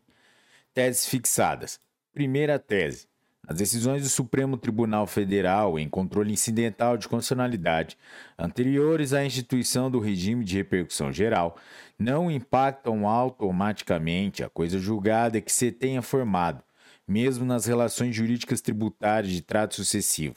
Teses 0.73 1.05
fixadas. 1.05 1.79
Primeira 2.13 2.59
tese. 2.59 3.07
As 3.47 3.55
decisões 3.55 4.03
do 4.03 4.09
Supremo 4.09 4.57
Tribunal 4.57 5.07
Federal 5.07 5.79
em 5.79 5.87
controle 5.87 6.33
incidental 6.33 6.97
de 6.97 7.07
constitucionalidade 7.07 7.97
anteriores 8.37 9.13
à 9.13 9.23
instituição 9.23 9.89
do 9.89 9.97
regime 9.97 10.43
de 10.43 10.57
repercussão 10.57 11.09
geral 11.09 11.57
não 11.97 12.29
impactam 12.29 13.07
automaticamente 13.07 14.43
a 14.43 14.49
coisa 14.49 14.77
julgada 14.77 15.39
que 15.39 15.53
se 15.53 15.71
tenha 15.71 16.01
formado, 16.01 16.61
mesmo 17.07 17.45
nas 17.45 17.65
relações 17.65 18.13
jurídicas 18.13 18.59
tributárias 18.59 19.31
de 19.31 19.41
trato 19.41 19.75
sucessivo. 19.75 20.35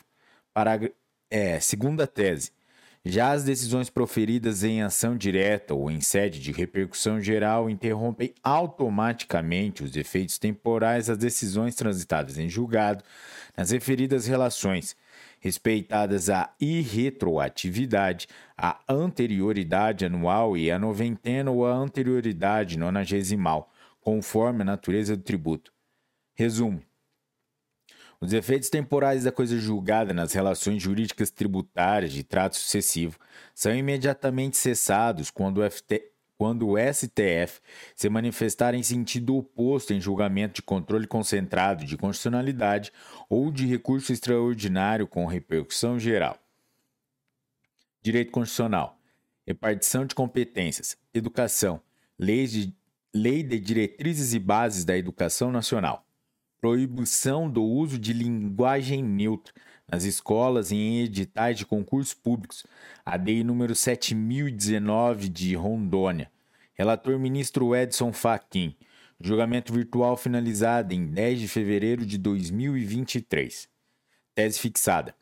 Parágrafo, 0.54 0.94
é, 1.28 1.58
segunda 1.58 2.06
tese. 2.06 2.52
Já 3.04 3.32
as 3.32 3.42
decisões 3.42 3.90
proferidas 3.90 4.62
em 4.62 4.80
ação 4.80 5.16
direta 5.16 5.74
ou 5.74 5.90
em 5.90 6.00
sede 6.00 6.38
de 6.38 6.52
repercussão 6.52 7.20
geral 7.20 7.68
interrompem 7.68 8.32
automaticamente 8.44 9.82
os 9.82 9.96
efeitos 9.96 10.38
temporais 10.38 11.08
das 11.08 11.18
decisões 11.18 11.74
transitadas 11.74 12.38
em 12.38 12.48
julgado 12.48 13.02
nas 13.56 13.72
referidas 13.72 14.26
relações, 14.26 14.96
respeitadas 15.40 16.30
a 16.30 16.54
irretroatividade, 16.60 18.28
a 18.56 18.78
anterioridade 18.88 20.04
anual 20.04 20.56
e 20.56 20.70
a 20.70 20.78
noventena 20.78 21.50
ou 21.50 21.66
a 21.66 21.74
anterioridade 21.74 22.78
nonagesimal, 22.78 23.68
conforme 24.00 24.62
a 24.62 24.66
natureza 24.66 25.16
do 25.16 25.24
tributo. 25.24 25.72
Resumo: 26.34 26.80
os 28.22 28.32
efeitos 28.32 28.70
temporais 28.70 29.24
da 29.24 29.32
coisa 29.32 29.58
julgada 29.58 30.14
nas 30.14 30.32
relações 30.32 30.80
jurídicas 30.80 31.28
tributárias 31.28 32.12
de 32.12 32.22
trato 32.22 32.56
sucessivo 32.56 33.18
são 33.52 33.74
imediatamente 33.74 34.56
cessados 34.56 35.28
quando 35.28 35.58
o, 35.58 35.68
FT, 35.68 36.12
quando 36.38 36.68
o 36.68 36.76
STF 36.78 37.60
se 37.96 38.08
manifestar 38.08 38.74
em 38.74 38.82
sentido 38.84 39.34
oposto 39.34 39.92
em 39.92 40.00
julgamento 40.00 40.54
de 40.54 40.62
controle 40.62 41.04
concentrado 41.04 41.84
de 41.84 41.96
constitucionalidade 41.96 42.92
ou 43.28 43.50
de 43.50 43.66
recurso 43.66 44.12
extraordinário 44.12 45.08
com 45.08 45.26
repercussão 45.26 45.98
geral. 45.98 46.38
Direito 48.00 48.30
Constitucional, 48.30 49.00
repartição 49.44 50.06
de 50.06 50.14
competências, 50.14 50.96
educação, 51.12 51.82
leis 52.16 52.52
de, 52.52 52.72
lei 53.12 53.42
de 53.42 53.58
diretrizes 53.58 54.32
e 54.32 54.38
bases 54.38 54.84
da 54.84 54.96
educação 54.96 55.50
nacional 55.50 56.06
proibição 56.62 57.50
do 57.50 57.64
uso 57.64 57.98
de 57.98 58.12
linguagem 58.12 59.02
neutra 59.02 59.52
nas 59.90 60.04
escolas 60.04 60.70
e 60.70 60.76
em 60.76 61.00
editais 61.00 61.58
de 61.58 61.66
concursos 61.66 62.14
públicos, 62.14 62.64
ADI 63.04 63.42
número 63.42 63.74
7019 63.74 65.28
de 65.28 65.56
Rondônia. 65.56 66.30
Relator 66.74 67.18
ministro 67.18 67.74
Edson 67.74 68.12
Fachin. 68.12 68.76
Julgamento 69.20 69.72
virtual 69.72 70.16
finalizado 70.16 70.94
em 70.94 71.04
10 71.04 71.40
de 71.40 71.48
fevereiro 71.48 72.06
de 72.06 72.16
2023. 72.16 73.68
Tese 74.32 74.60
fixada. 74.60 75.16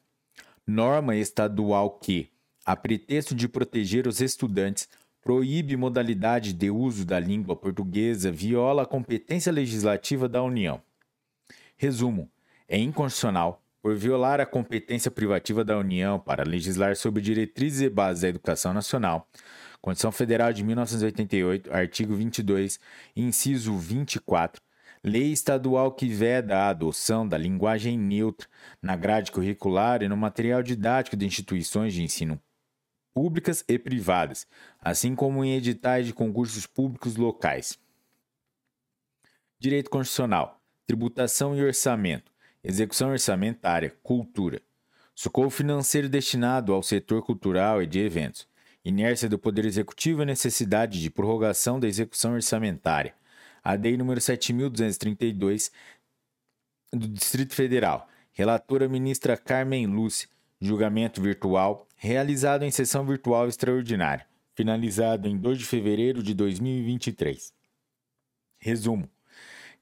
Norma 0.67 1.17
estadual 1.17 1.99
que, 1.99 2.29
a 2.67 2.77
pretexto 2.77 3.35
de 3.35 3.49
proteger 3.49 4.07
os 4.07 4.21
estudantes, 4.21 4.91
proíbe 5.23 5.75
modalidade 5.75 6.53
de 6.53 6.71
uso 6.71 7.07
da 7.07 7.19
língua 7.19 7.57
portuguesa, 7.57 8.31
viola 8.31 8.83
a 8.83 8.87
competência 8.87 9.51
legislativa 9.51 10.29
da 10.29 10.43
União. 10.43 10.83
Resumo: 11.81 12.31
é 12.69 12.77
inconstitucional, 12.77 13.65
por 13.81 13.97
violar 13.97 14.39
a 14.39 14.45
competência 14.45 15.11
privativa 15.11 15.65
da 15.65 15.79
União 15.79 16.21
para 16.21 16.45
legislar 16.45 16.95
sobre 16.95 17.23
diretrizes 17.23 17.81
e 17.81 17.89
bases 17.89 18.21
da 18.21 18.29
educação 18.29 18.75
nacional, 18.75 19.27
Constituição 19.81 20.13
Federal 20.13 20.53
de 20.53 20.63
1988, 20.63 21.73
artigo 21.73 22.15
22, 22.15 22.79
inciso 23.17 23.79
24, 23.79 24.61
lei 25.03 25.33
estadual 25.33 25.91
que 25.91 26.07
veda 26.07 26.59
a 26.59 26.69
adoção 26.69 27.27
da 27.27 27.39
linguagem 27.39 27.97
neutra 27.97 28.47
na 28.83 28.95
grade 28.95 29.33
curricular 29.33 30.03
e 30.03 30.09
no 30.09 30.19
material 30.19 30.63
didático 30.63 31.17
de 31.17 31.25
instituições 31.25 31.95
de 31.95 32.03
ensino 32.03 32.39
públicas 33.15 33.65
e 33.67 33.79
privadas, 33.79 34.47
assim 34.83 35.15
como 35.15 35.43
em 35.43 35.57
editais 35.57 36.05
de 36.05 36.13
concursos 36.13 36.67
públicos 36.67 37.17
locais. 37.17 37.79
Direito 39.59 39.89
Constitucional, 39.89 40.60
Tributação 40.91 41.57
e 41.57 41.63
Orçamento, 41.63 42.33
Execução 42.65 43.11
Orçamentária, 43.11 43.97
Cultura, 44.03 44.61
Socorro 45.15 45.49
financeiro 45.49 46.09
destinado 46.09 46.73
ao 46.73 46.83
setor 46.83 47.25
cultural 47.25 47.81
e 47.81 47.87
de 47.87 48.01
eventos, 48.01 48.49
inércia 48.85 49.29
do 49.29 49.39
Poder 49.39 49.67
Executivo 49.67 50.23
e 50.23 50.27
necessidade 50.27 51.01
de 51.01 51.09
prorrogação 51.09 51.79
da 51.79 51.87
execução 51.87 52.33
orçamentária. 52.33 53.15
ADI 53.63 53.97
número 53.97 54.21
7232 54.21 55.71
do 56.93 57.07
Distrito 57.07 57.55
Federal. 57.55 58.09
Relatora 58.33 58.89
ministra 58.89 59.37
Carmen 59.37 59.87
Lúcia. 59.87 60.29
Julgamento 60.61 61.23
virtual 61.23 61.87
realizado 61.95 62.65
em 62.65 62.71
sessão 62.73 63.07
virtual 63.07 63.47
extraordinária, 63.47 64.27
finalizado 64.57 65.29
em 65.29 65.39
2 65.39 65.57
de 65.57 65.67
fevereiro 65.67 66.21
de 66.21 66.35
2023. 66.35 67.55
Resumo: 68.59 69.09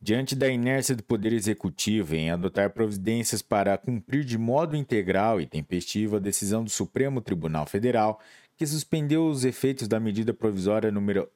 Diante 0.00 0.36
da 0.36 0.48
inércia 0.48 0.94
do 0.94 1.02
Poder 1.02 1.32
Executivo 1.32 2.14
em 2.14 2.30
adotar 2.30 2.70
providências 2.70 3.42
para 3.42 3.76
cumprir 3.76 4.24
de 4.24 4.38
modo 4.38 4.76
integral 4.76 5.40
e 5.40 5.46
tempestivo 5.46 6.14
a 6.16 6.20
decisão 6.20 6.62
do 6.62 6.70
Supremo 6.70 7.20
Tribunal 7.20 7.66
Federal, 7.66 8.20
que 8.56 8.64
suspendeu 8.64 9.26
os 9.26 9.44
efeitos 9.44 9.88
da 9.88 9.98
medida 9.98 10.32
provisória 10.32 10.92
número 10.92 11.28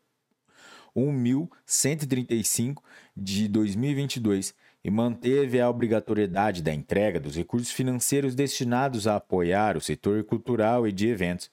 1135 0.94 2.84
de 3.16 3.48
2022 3.48 4.54
e 4.84 4.90
manteve 4.90 5.60
a 5.60 5.68
obrigatoriedade 5.68 6.62
da 6.62 6.72
entrega 6.72 7.18
dos 7.18 7.34
recursos 7.34 7.72
financeiros 7.72 8.34
destinados 8.34 9.08
a 9.08 9.16
apoiar 9.16 9.76
o 9.76 9.80
setor 9.80 10.22
cultural 10.24 10.86
e 10.86 10.92
de 10.92 11.08
eventos. 11.08 11.50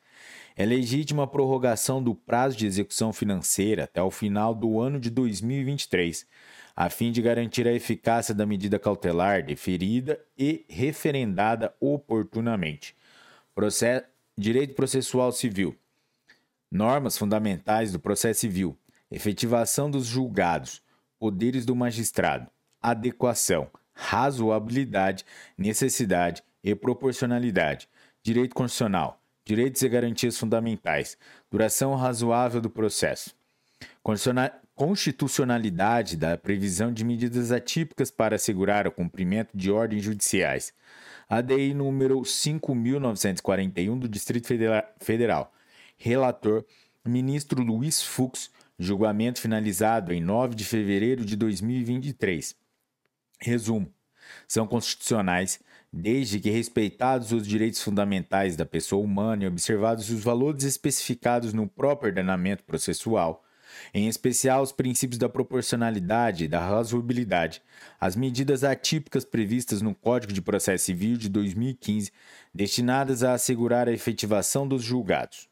É 0.56 0.66
legítima 0.66 1.24
a 1.24 1.28
prorrogação 1.28 2.04
do 2.04 2.14
prazo 2.14 2.58
de 2.58 2.66
execução 2.66 3.14
financeira 3.14 3.86
até 3.86 4.02
o 4.02 4.12
final 4.12 4.54
do 4.54 4.80
ano 4.80 5.00
de 5.00 5.10
2023, 5.10 6.28
a 6.80 6.90
fim 6.90 7.12
de 7.12 7.22
garantir 7.22 7.68
a 7.68 7.74
eficácia 7.74 8.34
da 8.34 8.46
medida 8.46 8.80
cautelar 8.80 9.46
deferida 9.46 10.18
e 10.38 10.66
referendada 10.70 11.76
oportunamente. 11.78 12.96
Processo, 13.54 14.06
direito 14.38 14.76
processual 14.76 15.34
civil. 15.34 15.76
Normas 16.72 17.18
fundamentais 17.18 17.92
do 17.92 18.00
processo 18.00 18.40
civil. 18.40 18.78
Efetivação 19.12 19.92
dos 19.92 20.06
julgados. 20.06 20.82
Poderes 21.20 21.66
do 21.66 21.76
magistrado 21.76 22.50
adequação, 22.82 23.70
razoabilidade, 23.92 25.26
necessidade 25.58 26.42
e 26.64 26.74
proporcionalidade, 26.74 27.90
direito 28.24 28.56
constitucional, 28.56 29.22
direitos 29.44 29.82
e 29.82 29.90
garantias 29.90 30.38
fundamentais, 30.38 31.18
duração 31.52 31.94
razoável 31.96 32.62
do 32.62 32.70
processo, 32.70 33.36
constitucionalidade 34.80 36.16
da 36.16 36.38
previsão 36.38 36.94
de 36.94 37.04
medidas 37.04 37.52
atípicas 37.52 38.10
para 38.10 38.38
assegurar 38.38 38.88
o 38.88 38.92
cumprimento 38.92 39.50
de 39.54 39.70
ordens 39.70 40.02
judiciais. 40.02 40.74
ADI 41.28 41.74
número 41.74 42.24
5941 42.24 44.00
do 44.00 44.08
Distrito 44.08 44.48
Federal. 45.02 45.54
Relator: 45.98 46.64
Ministro 47.06 47.62
Luiz 47.62 48.02
Fux. 48.02 48.50
Julgamento 48.82 49.42
finalizado 49.42 50.14
em 50.14 50.22
9 50.22 50.56
de 50.56 50.64
fevereiro 50.64 51.26
de 51.26 51.36
2023. 51.36 52.56
Resumo: 53.42 53.94
são 54.48 54.66
constitucionais 54.66 55.60
desde 55.92 56.40
que 56.40 56.50
respeitados 56.50 57.34
os 57.34 57.46
direitos 57.46 57.82
fundamentais 57.82 58.56
da 58.56 58.66
pessoa 58.66 59.04
humana 59.04 59.44
e 59.44 59.48
observados 59.48 60.10
os 60.10 60.24
valores 60.24 60.64
especificados 60.64 61.54
no 61.54 61.68
próprio 61.68 62.12
ordenamento 62.12 62.64
processual, 62.64 63.44
em 63.94 64.08
especial 64.08 64.62
os 64.62 64.72
princípios 64.72 65.18
da 65.18 65.30
proporcionalidade 65.30 66.46
e 66.46 66.48
da 66.48 66.60
razoabilidade, 66.60 67.62
as 68.00 68.16
medidas 68.16 68.64
atípicas 68.64 69.26
previstas 69.26 69.82
no 69.82 69.94
Código 69.96 70.34
de 70.34 70.42
Processo 70.42 70.86
Civil 70.86 71.18
de 71.18 71.30
2015, 71.30 72.12
destinadas 72.54 73.24
a 73.24 73.34
assegurar 73.34 73.88
a 73.88 73.94
efetivação 73.94 74.68
dos 74.68 74.84
julgados. 74.84 75.48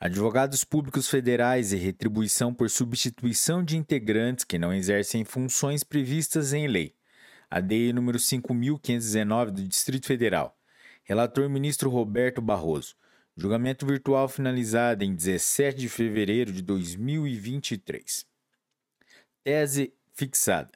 Advogados 0.00 0.64
públicos 0.64 1.06
federais 1.06 1.70
e 1.74 1.76
retribuição 1.76 2.54
por 2.54 2.70
substituição 2.70 3.62
de 3.62 3.76
integrantes 3.76 4.42
que 4.42 4.58
não 4.58 4.72
exercem 4.72 5.22
funções 5.22 5.84
previstas 5.84 6.54
em 6.54 6.66
lei. 6.66 6.94
ADI 7.54 7.92
número 7.92 8.18
5519 8.18 9.50
do 9.50 9.68
Distrito 9.68 10.06
Federal. 10.06 10.56
Relator 11.04 11.50
ministro 11.50 11.90
Roberto 11.90 12.40
Barroso. 12.40 12.94
Julgamento 13.36 13.84
virtual 13.84 14.26
finalizado 14.26 15.04
em 15.04 15.14
17 15.14 15.78
de 15.78 15.88
fevereiro 15.90 16.50
de 16.50 16.62
2023. 16.62 18.24
Tese 19.44 19.92
fixada. 20.14 20.70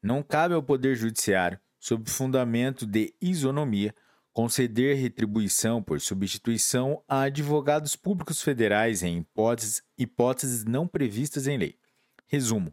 Não 0.00 0.22
cabe 0.22 0.54
ao 0.54 0.62
Poder 0.62 0.94
Judiciário, 0.94 1.58
sob 1.80 2.08
fundamento 2.08 2.86
de 2.86 3.12
isonomia, 3.20 3.92
conceder 4.32 4.96
retribuição 4.96 5.82
por 5.82 6.00
substituição 6.00 7.02
a 7.08 7.22
advogados 7.22 7.96
públicos 7.96 8.40
federais 8.40 9.02
em 9.02 9.18
hipóteses, 9.18 9.82
hipóteses 9.98 10.64
não 10.64 10.86
previstas 10.86 11.48
em 11.48 11.58
lei. 11.58 11.76
Resumo: 12.28 12.72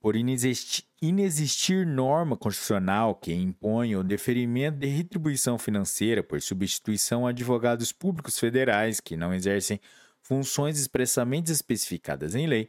por 0.00 0.14
inexistir, 0.14 1.86
norma 1.86 2.36
constitucional 2.36 3.14
que 3.14 3.32
impõe 3.32 3.96
o 3.96 4.04
deferimento 4.04 4.78
de 4.78 4.86
retribuição 4.86 5.58
financeira 5.58 6.22
por 6.22 6.40
substituição 6.40 7.26
a 7.26 7.30
advogados 7.30 7.92
públicos 7.92 8.38
federais 8.38 9.00
que 9.00 9.16
não 9.16 9.34
exercem 9.34 9.80
funções 10.20 10.78
expressamente 10.78 11.50
especificadas 11.50 12.34
em 12.34 12.46
lei, 12.46 12.68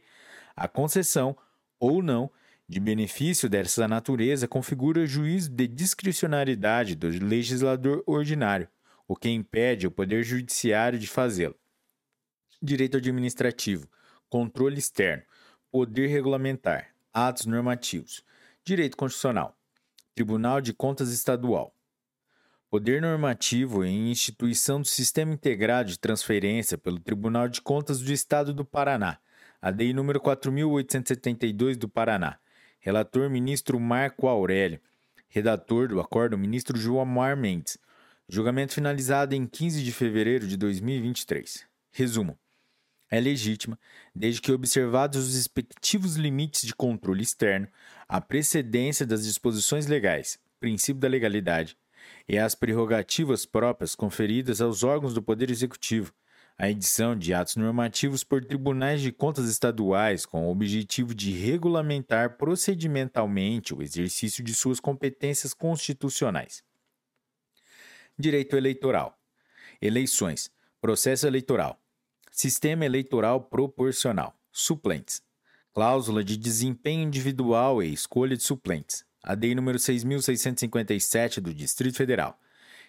a 0.56 0.66
concessão 0.68 1.36
ou 1.78 2.02
não 2.02 2.30
de 2.68 2.80
benefício 2.80 3.48
dessa 3.48 3.88
natureza 3.88 4.46
configura 4.46 5.06
juízo 5.06 5.50
de 5.50 5.66
discricionariedade 5.66 6.94
do 6.94 7.08
legislador 7.08 8.02
ordinário, 8.06 8.68
o 9.06 9.16
que 9.16 9.30
impede 9.30 9.86
o 9.86 9.90
Poder 9.90 10.22
Judiciário 10.22 10.98
de 10.98 11.06
fazê-lo. 11.06 11.56
Direito 12.62 12.98
administrativo, 12.98 13.88
controle 14.28 14.78
externo, 14.78 15.22
poder 15.70 16.08
regulamentar, 16.08 16.94
atos 17.12 17.46
normativos, 17.46 18.22
direito 18.64 18.96
constitucional, 18.96 19.56
Tribunal 20.14 20.60
de 20.60 20.72
Contas 20.72 21.10
Estadual, 21.10 21.74
Poder 22.70 23.00
normativo 23.00 23.82
em 23.82 24.10
instituição 24.10 24.82
do 24.82 24.86
Sistema 24.86 25.32
Integrado 25.32 25.88
de 25.88 25.98
Transferência 25.98 26.76
pelo 26.76 27.00
Tribunal 27.00 27.48
de 27.48 27.62
Contas 27.62 27.98
do 28.00 28.12
Estado 28.12 28.52
do 28.52 28.62
Paraná, 28.62 29.18
ADI 29.62 29.94
número 29.94 30.20
4872 30.20 31.78
do 31.78 31.88
Paraná, 31.88 32.38
Relator 32.80 33.28
ministro 33.28 33.80
Marco 33.80 34.28
Aurélio. 34.28 34.80
Redator 35.28 35.88
do 35.88 36.00
acordo 36.00 36.38
ministro 36.38 36.78
João 36.78 37.04
Mar 37.04 37.36
Mendes. 37.36 37.76
Julgamento 38.28 38.72
finalizado 38.72 39.34
em 39.34 39.46
15 39.46 39.82
de 39.82 39.92
fevereiro 39.92 40.46
de 40.46 40.56
2023. 40.56 41.66
Resumo. 41.90 42.38
É 43.10 43.20
legítima, 43.20 43.78
desde 44.14 44.42
que 44.42 44.52
observados 44.52 45.28
os 45.28 45.34
respectivos 45.34 46.16
limites 46.16 46.62
de 46.62 46.74
controle 46.74 47.22
externo, 47.22 47.66
a 48.06 48.20
precedência 48.20 49.06
das 49.06 49.24
disposições 49.24 49.86
legais, 49.86 50.38
princípio 50.60 51.00
da 51.00 51.08
legalidade, 51.08 51.76
e 52.28 52.38
as 52.38 52.54
prerrogativas 52.54 53.46
próprias 53.46 53.94
conferidas 53.94 54.60
aos 54.60 54.82
órgãos 54.82 55.14
do 55.14 55.22
Poder 55.22 55.50
Executivo, 55.50 56.12
a 56.58 56.68
edição 56.68 57.16
de 57.16 57.32
atos 57.32 57.56
normativos 57.56 58.24
por 58.24 58.44
tribunais 58.44 59.00
de 59.00 59.12
contas 59.12 59.48
estaduais 59.48 60.26
com 60.26 60.46
o 60.46 60.50
objetivo 60.50 61.14
de 61.14 61.30
regulamentar 61.30 62.36
procedimentalmente 62.36 63.72
o 63.72 63.80
exercício 63.80 64.42
de 64.42 64.52
suas 64.52 64.80
competências 64.80 65.54
constitucionais. 65.54 66.64
Direito 68.18 68.56
eleitoral. 68.56 69.16
Eleições. 69.80 70.50
Processo 70.80 71.28
eleitoral. 71.28 71.80
Sistema 72.40 72.84
eleitoral 72.84 73.40
proporcional. 73.40 74.32
Suplentes. 74.52 75.20
Cláusula 75.74 76.22
de 76.22 76.36
desempenho 76.36 77.02
individual 77.02 77.82
e 77.82 77.92
escolha 77.92 78.36
de 78.36 78.44
suplentes. 78.44 79.04
ADI 79.24 79.56
número 79.56 79.76
6657 79.76 81.40
do 81.40 81.52
Distrito 81.52 81.96
Federal. 81.96 82.38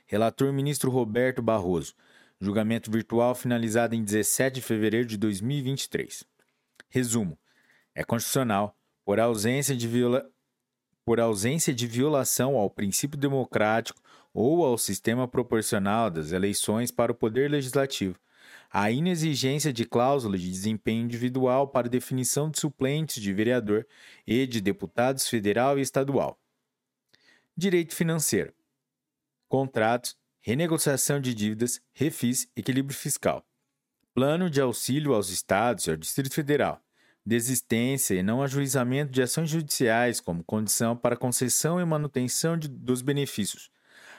Relator 0.05 0.53
ministro 0.53 0.91
Roberto 0.91 1.41
Barroso 1.41 1.95
Julgamento 2.39 2.91
virtual 2.91 3.33
finalizado 3.33 3.95
em 3.95 4.03
17 4.03 4.53
de 4.53 4.61
fevereiro 4.61 5.07
de 5.07 5.17
2023. 5.17 6.23
Resumo: 6.87 7.35
é 7.95 8.03
constitucional 8.03 8.77
por 9.03 9.19
ausência 9.19 9.75
de 9.75 9.87
viola... 9.87 10.29
por 11.03 11.19
ausência 11.19 11.73
de 11.73 11.87
violação 11.87 12.55
ao 12.55 12.69
princípio 12.69 13.17
democrático 13.17 13.99
ou 14.31 14.63
ao 14.63 14.77
sistema 14.77 15.27
proporcional 15.27 16.11
das 16.11 16.33
eleições 16.33 16.91
para 16.91 17.11
o 17.11 17.15
poder 17.15 17.49
legislativo. 17.49 18.15
A 18.71 18.91
inexigência 18.91 19.73
de 19.73 19.83
cláusula 19.83 20.37
de 20.37 20.47
desempenho 20.47 21.03
individual 21.03 21.67
para 21.67 21.89
definição 21.89 22.51
de 22.51 22.59
suplentes 22.59 23.21
de 23.21 23.33
vereador 23.33 23.87
e 24.27 24.45
de 24.45 24.61
deputados 24.61 25.27
federal 25.27 25.79
e 25.79 25.81
estadual. 25.81 26.39
Direito 27.57 27.95
financeiro. 27.95 28.53
Contratos, 29.47 30.15
renegociação 30.39 31.19
de 31.19 31.33
dívidas, 31.33 31.81
refis, 31.91 32.47
equilíbrio 32.55 32.95
fiscal, 32.95 33.43
plano 34.13 34.49
de 34.51 34.61
auxílio 34.61 35.13
aos 35.15 35.29
estados 35.29 35.87
e 35.87 35.89
ao 35.89 35.97
Distrito 35.97 36.35
Federal, 36.35 36.79
desistência 37.25 38.13
e 38.13 38.21
não 38.21 38.43
ajuizamento 38.43 39.11
de 39.11 39.23
ações 39.23 39.49
judiciais 39.49 40.19
como 40.19 40.43
condição 40.43 40.95
para 40.95 41.17
concessão 41.17 41.81
e 41.81 41.85
manutenção 41.85 42.55
de, 42.55 42.67
dos 42.67 43.01
benefícios. 43.01 43.71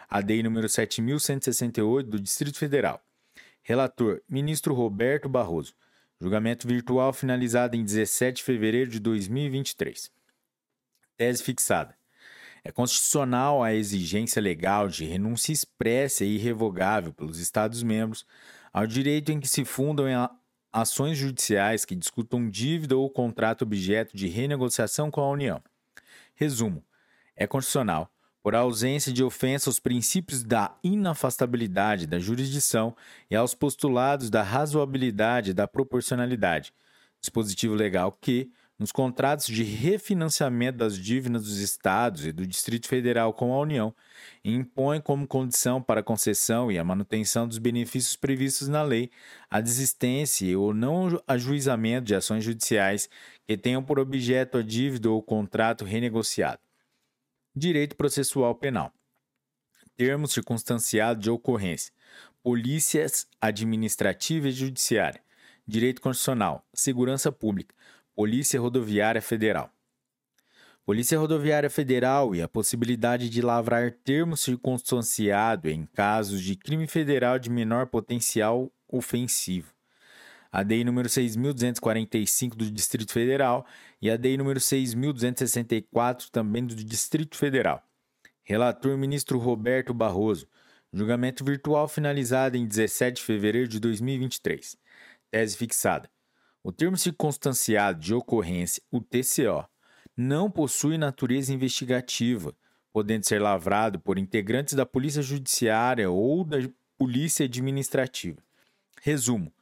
ADI 0.08 0.42
número 0.42 0.68
7168 0.68 2.10
do 2.10 2.18
Distrito 2.18 2.58
Federal. 2.58 3.00
Relator: 3.62 4.22
Ministro 4.28 4.74
Roberto 4.74 5.28
Barroso. 5.28 5.74
Julgamento 6.20 6.68
virtual 6.68 7.12
finalizado 7.12 7.76
em 7.76 7.84
17 7.84 8.36
de 8.36 8.42
fevereiro 8.42 8.90
de 8.90 9.00
2023. 9.00 10.10
Tese 11.16 11.42
fixada. 11.42 11.96
É 12.62 12.70
constitucional 12.70 13.62
a 13.62 13.72
exigência 13.72 14.40
legal 14.40 14.88
de 14.88 15.06
renúncia 15.06 15.52
expressa 15.52 16.24
e 16.24 16.36
irrevogável 16.36 17.12
pelos 17.12 17.38
Estados-membros 17.38 18.26
ao 18.72 18.86
direito 18.86 19.32
em 19.32 19.40
que 19.40 19.48
se 19.48 19.64
fundam 19.64 20.06
ações 20.72 21.16
judiciais 21.16 21.84
que 21.84 21.96
discutam 21.96 22.48
dívida 22.48 22.96
ou 22.96 23.10
contrato 23.10 23.62
objeto 23.62 24.16
de 24.16 24.28
renegociação 24.28 25.10
com 25.10 25.22
a 25.22 25.30
União. 25.30 25.62
Resumo: 26.34 26.84
é 27.34 27.46
constitucional, 27.46 28.12
por 28.42 28.54
ausência 28.54 29.12
de 29.12 29.22
ofensa 29.22 29.68
aos 29.68 29.78
princípios 29.78 30.42
da 30.42 30.74
inafastabilidade 30.82 32.06
da 32.06 32.18
jurisdição 32.18 32.96
e 33.30 33.36
aos 33.36 33.54
postulados 33.54 34.30
da 34.30 34.42
razoabilidade 34.42 35.50
e 35.50 35.54
da 35.54 35.68
proporcionalidade, 35.68 36.72
dispositivo 37.20 37.74
legal 37.74 38.12
que, 38.12 38.50
nos 38.78 38.92
contratos 38.92 39.46
de 39.46 39.62
refinanciamento 39.62 40.78
das 40.78 40.96
dívidas 40.96 41.42
dos 41.42 41.58
estados 41.58 42.24
e 42.24 42.32
do 42.32 42.46
Distrito 42.46 42.88
Federal 42.88 43.34
com 43.34 43.52
a 43.52 43.60
União, 43.60 43.94
impõe 44.42 45.02
como 45.02 45.26
condição 45.26 45.82
para 45.82 46.00
a 46.00 46.02
concessão 46.02 46.72
e 46.72 46.78
a 46.78 46.84
manutenção 46.84 47.46
dos 47.46 47.58
benefícios 47.58 48.16
previstos 48.16 48.68
na 48.68 48.82
lei 48.82 49.10
a 49.50 49.60
desistência 49.60 50.58
ou 50.58 50.72
não 50.72 51.22
ajuizamento 51.28 52.06
de 52.06 52.14
ações 52.14 52.42
judiciais 52.42 53.06
que 53.46 53.54
tenham 53.58 53.82
por 53.82 53.98
objeto 53.98 54.56
a 54.56 54.62
dívida 54.62 55.10
ou 55.10 55.22
contrato 55.22 55.84
renegociado. 55.84 56.69
Direito 57.54 57.96
processual 57.96 58.54
penal. 58.54 58.92
Termos 59.96 60.32
circunstanciados 60.32 61.20
de 61.20 61.30
ocorrência. 61.30 61.92
Polícias 62.44 63.26
administrativa 63.40 64.48
e 64.48 64.52
judiciária. 64.52 65.20
Direito 65.66 66.00
constitucional. 66.00 66.64
Segurança 66.72 67.32
pública 67.32 67.74
Polícia 68.14 68.60
Rodoviária 68.60 69.20
Federal. 69.20 69.68
Polícia 70.86 71.18
Rodoviária 71.18 71.68
Federal 71.68 72.36
e 72.36 72.40
a 72.40 72.46
possibilidade 72.46 73.28
de 73.28 73.42
lavrar 73.42 73.90
termo 73.90 74.36
circunstanciado 74.36 75.68
em 75.68 75.86
casos 75.86 76.42
de 76.42 76.54
crime 76.54 76.86
federal 76.86 77.36
de 77.36 77.50
menor 77.50 77.88
potencial 77.88 78.72
ofensivo. 78.88 79.74
A 80.52 80.64
DEI 80.64 80.82
número 80.82 81.08
6.245 81.08 82.56
do 82.56 82.70
Distrito 82.70 83.12
Federal 83.12 83.64
e 84.02 84.10
a 84.10 84.16
DEI 84.16 84.36
número 84.36 84.58
6.264 84.58 86.28
também 86.30 86.66
do 86.66 86.74
Distrito 86.74 87.36
Federal. 87.36 87.82
Relator 88.42 88.96
ministro 88.98 89.38
Roberto 89.38 89.94
Barroso. 89.94 90.48
Julgamento 90.92 91.44
virtual 91.44 91.86
finalizado 91.86 92.56
em 92.56 92.66
17 92.66 93.20
de 93.20 93.22
fevereiro 93.22 93.68
de 93.68 93.78
2023. 93.78 94.76
Tese 95.30 95.56
fixada. 95.56 96.10
O 96.64 96.72
termo 96.72 96.96
circunstanciado 96.96 98.00
de 98.00 98.12
ocorrência, 98.12 98.82
o 98.90 99.00
TCO, 99.00 99.64
não 100.16 100.50
possui 100.50 100.98
natureza 100.98 101.54
investigativa, 101.54 102.52
podendo 102.92 103.24
ser 103.24 103.40
lavrado 103.40 104.00
por 104.00 104.18
integrantes 104.18 104.74
da 104.74 104.84
Polícia 104.84 105.22
Judiciária 105.22 106.10
ou 106.10 106.44
da 106.44 106.58
Polícia 106.98 107.46
Administrativa. 107.46 108.42
Resumo: 109.00 109.52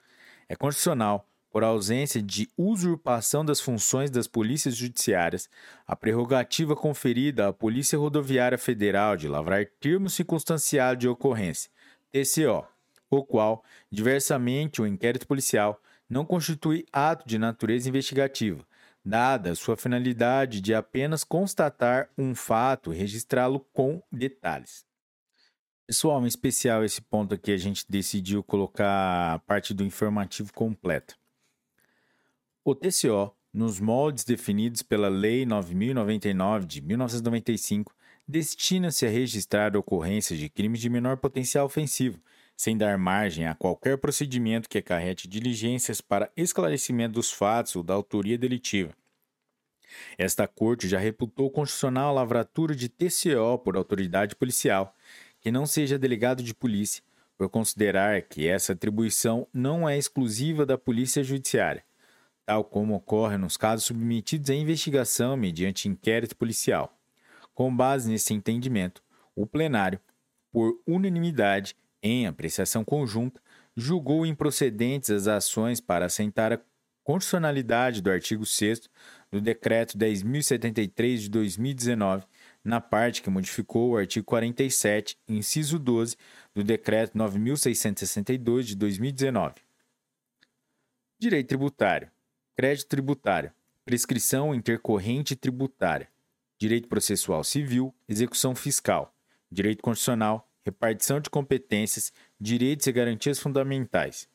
é 0.49 0.57
constitucional, 0.57 1.28
por 1.51 1.64
ausência 1.64 2.22
de 2.22 2.49
usurpação 2.57 3.44
das 3.44 3.61
funções 3.61 4.11
das 4.11 4.26
polícias 4.26 4.76
judiciárias, 4.76 5.49
a 5.86 5.96
prerrogativa 5.96 6.76
conferida 6.76 7.49
à 7.49 7.53
Polícia 7.53 7.99
Rodoviária 7.99 8.59
Federal 8.59 9.16
de 9.16 9.28
lavrar 9.28 9.66
termo 9.80 10.11
circunstanciado 10.11 11.01
de 11.01 11.09
ocorrência, 11.09 11.70
TCO, 12.12 12.66
o 13.11 13.24
qual, 13.24 13.64
diversamente 13.90 14.82
o 14.82 14.86
inquérito 14.86 15.26
policial, 15.26 15.80
não 16.09 16.24
constitui 16.24 16.86
ato 16.92 17.26
de 17.26 17.38
natureza 17.38 17.88
investigativa, 17.88 18.64
dada 19.05 19.55
sua 19.55 19.76
finalidade 19.76 20.61
de 20.61 20.74
apenas 20.74 21.24
constatar 21.24 22.09
um 22.16 22.34
fato 22.34 22.92
e 22.92 22.96
registrá-lo 22.96 23.61
com 23.72 24.03
detalhes. 24.11 24.88
Pessoal, 25.89 26.22
em 26.22 26.26
especial 26.26 26.84
esse 26.84 27.01
ponto 27.01 27.34
aqui 27.34 27.51
a 27.51 27.57
gente 27.57 27.86
decidiu 27.89 28.43
colocar 28.43 29.32
a 29.32 29.39
parte 29.39 29.72
do 29.72 29.82
informativo 29.82 30.53
completo. 30.53 31.16
O 32.62 32.74
TCO 32.74 33.34
nos 33.51 33.80
moldes 33.80 34.22
definidos 34.22 34.82
pela 34.82 35.09
Lei 35.09 35.47
9099 35.47 36.66
de 36.66 36.82
1995, 36.82 37.95
destina-se 38.28 39.07
a 39.07 39.09
registrar 39.09 39.74
ocorrências 39.78 40.39
de 40.39 40.51
crimes 40.51 40.82
de 40.82 40.91
menor 40.91 41.16
potencial 41.16 41.64
ofensivo, 41.64 42.20
sem 42.55 42.76
dar 42.76 42.99
margem 42.99 43.47
a 43.47 43.55
qualquer 43.55 43.97
procedimento 43.97 44.68
que 44.68 44.76
acarrete 44.76 45.26
diligências 45.26 46.03
para 46.03 46.30
esclarecimento 46.36 47.14
dos 47.14 47.32
fatos 47.32 47.74
ou 47.76 47.82
da 47.82 47.95
autoria 47.95 48.36
delitiva. 48.36 48.95
Esta 50.18 50.47
Corte 50.47 50.86
já 50.86 50.99
reputou 50.99 51.51
constitucional 51.51 52.11
a 52.11 52.20
lavratura 52.20 52.74
de 52.74 52.91
TCO 52.91 53.59
por 53.64 53.74
autoridade 53.74 54.36
policial, 54.36 54.95
que 55.49 55.53
não 55.53 55.64
seja 55.64 55.99
delegado 55.99 56.42
de 56.42 56.55
polícia, 56.55 57.03
por 57.38 57.49
considerar 57.49 58.20
que 58.20 58.46
essa 58.46 58.74
atribuição 58.74 59.49
não 59.51 59.88
é 59.88 59.96
exclusiva 59.96 60.66
da 60.66 60.76
Polícia 60.76 61.24
Judiciária, 61.24 61.82
tal 62.44 62.62
como 62.62 62.94
ocorre 62.94 63.38
nos 63.38 63.57
casos 63.57 63.86
submetidos 63.86 64.51
à 64.51 64.55
investigação 64.55 65.38
mediante 65.38 65.88
inquérito 65.88 66.36
policial. 66.36 66.94
Com 67.55 67.74
base 67.74 68.11
nesse 68.11 68.34
entendimento, 68.34 69.03
o 69.34 69.46
plenário, 69.46 69.99
por 70.53 70.78
unanimidade, 70.86 71.74
em 72.03 72.26
apreciação 72.26 72.84
conjunta, 72.84 73.40
julgou 73.74 74.26
improcedentes 74.26 75.09
as 75.09 75.26
ações 75.26 75.80
para 75.80 76.05
assentar 76.05 76.53
a 76.53 76.61
constitucionalidade 77.03 78.03
do 78.03 78.11
artigo 78.11 78.44
6 78.44 78.82
do 79.32 79.40
Decreto 79.40 79.96
10.073 79.96 81.16
de 81.16 81.30
2019, 81.30 82.26
na 82.65 82.81
parte 82.81 83.23
que 83.23 83.31
modificou 83.31 83.91
o 83.91 83.97
artigo 83.97 84.27
47, 84.27 85.19
inciso 85.29 85.79
12, 85.79 86.17
do 86.55 86.63
Decreto 86.63 87.17
9.662 87.17 88.63
de 88.63 88.77
2019. 88.77 89.55
Direito 91.19 91.49
tributário, 91.49 92.11
crédito 92.57 92.89
tributário, 92.89 93.53
prescrição 93.85 94.55
intercorrente 94.55 95.35
tributária, 95.35 96.09
direito 96.59 96.89
processual 96.89 97.43
civil, 97.43 97.95
execução 98.09 98.55
fiscal, 98.55 99.15
direito 99.51 99.83
constitucional, 99.83 100.49
repartição 100.65 101.21
de 101.21 101.31
competências, 101.31 102.13
direitos 102.39 102.87
e 102.87 102.93
garantias 102.93 103.39
fundamentais. 103.39 104.29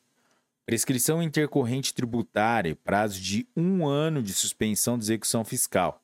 Prescrição 0.66 1.22
intercorrente 1.22 1.94
tributária 1.94 2.70
e 2.70 2.74
prazo 2.74 3.20
de 3.20 3.46
um 3.56 3.86
ano 3.86 4.22
de 4.22 4.32
suspensão 4.32 4.98
de 4.98 5.04
execução 5.04 5.44
fiscal. 5.44 6.03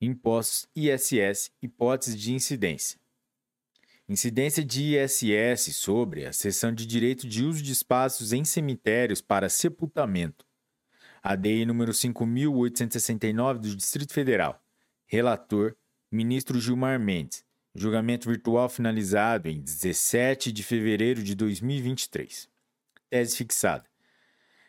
Impostos 0.00 0.66
ISS, 0.74 1.52
hipótese 1.60 2.16
de 2.16 2.32
incidência. 2.32 2.98
Incidência 4.10 4.64
de 4.64 4.96
ISS 4.96 5.76
sobre 5.76 6.26
a 6.26 6.32
cessão 6.32 6.74
de 6.74 6.84
direito 6.84 7.28
de 7.28 7.44
uso 7.44 7.62
de 7.62 7.70
espaços 7.70 8.32
em 8.32 8.44
cemitérios 8.44 9.20
para 9.20 9.48
sepultamento. 9.48 10.44
ADI 11.22 11.64
número 11.64 11.94
5869 11.94 13.60
do 13.60 13.76
Distrito 13.76 14.12
Federal. 14.12 14.60
Relator: 15.06 15.76
Ministro 16.10 16.60
Gilmar 16.60 16.98
Mendes. 16.98 17.44
Julgamento 17.72 18.28
virtual 18.28 18.68
finalizado 18.68 19.48
em 19.48 19.60
17 19.60 20.50
de 20.50 20.64
fevereiro 20.64 21.22
de 21.22 21.36
2023 21.36 22.50
tese 23.10 23.36
fixada. 23.36 23.84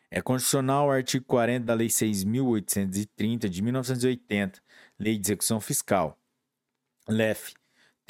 É 0.10 0.22
constitucional 0.22 0.88
o 0.88 0.92
artigo 0.92 1.24
40 1.26 1.66
da 1.66 1.74
Lei 1.74 1.88
6.830 1.88 3.48
de 3.48 3.62
1980, 3.62 4.62
Lei 5.00 5.18
de 5.18 5.28
Execução 5.28 5.62
Fiscal, 5.62 6.20
LEF, 7.08 7.54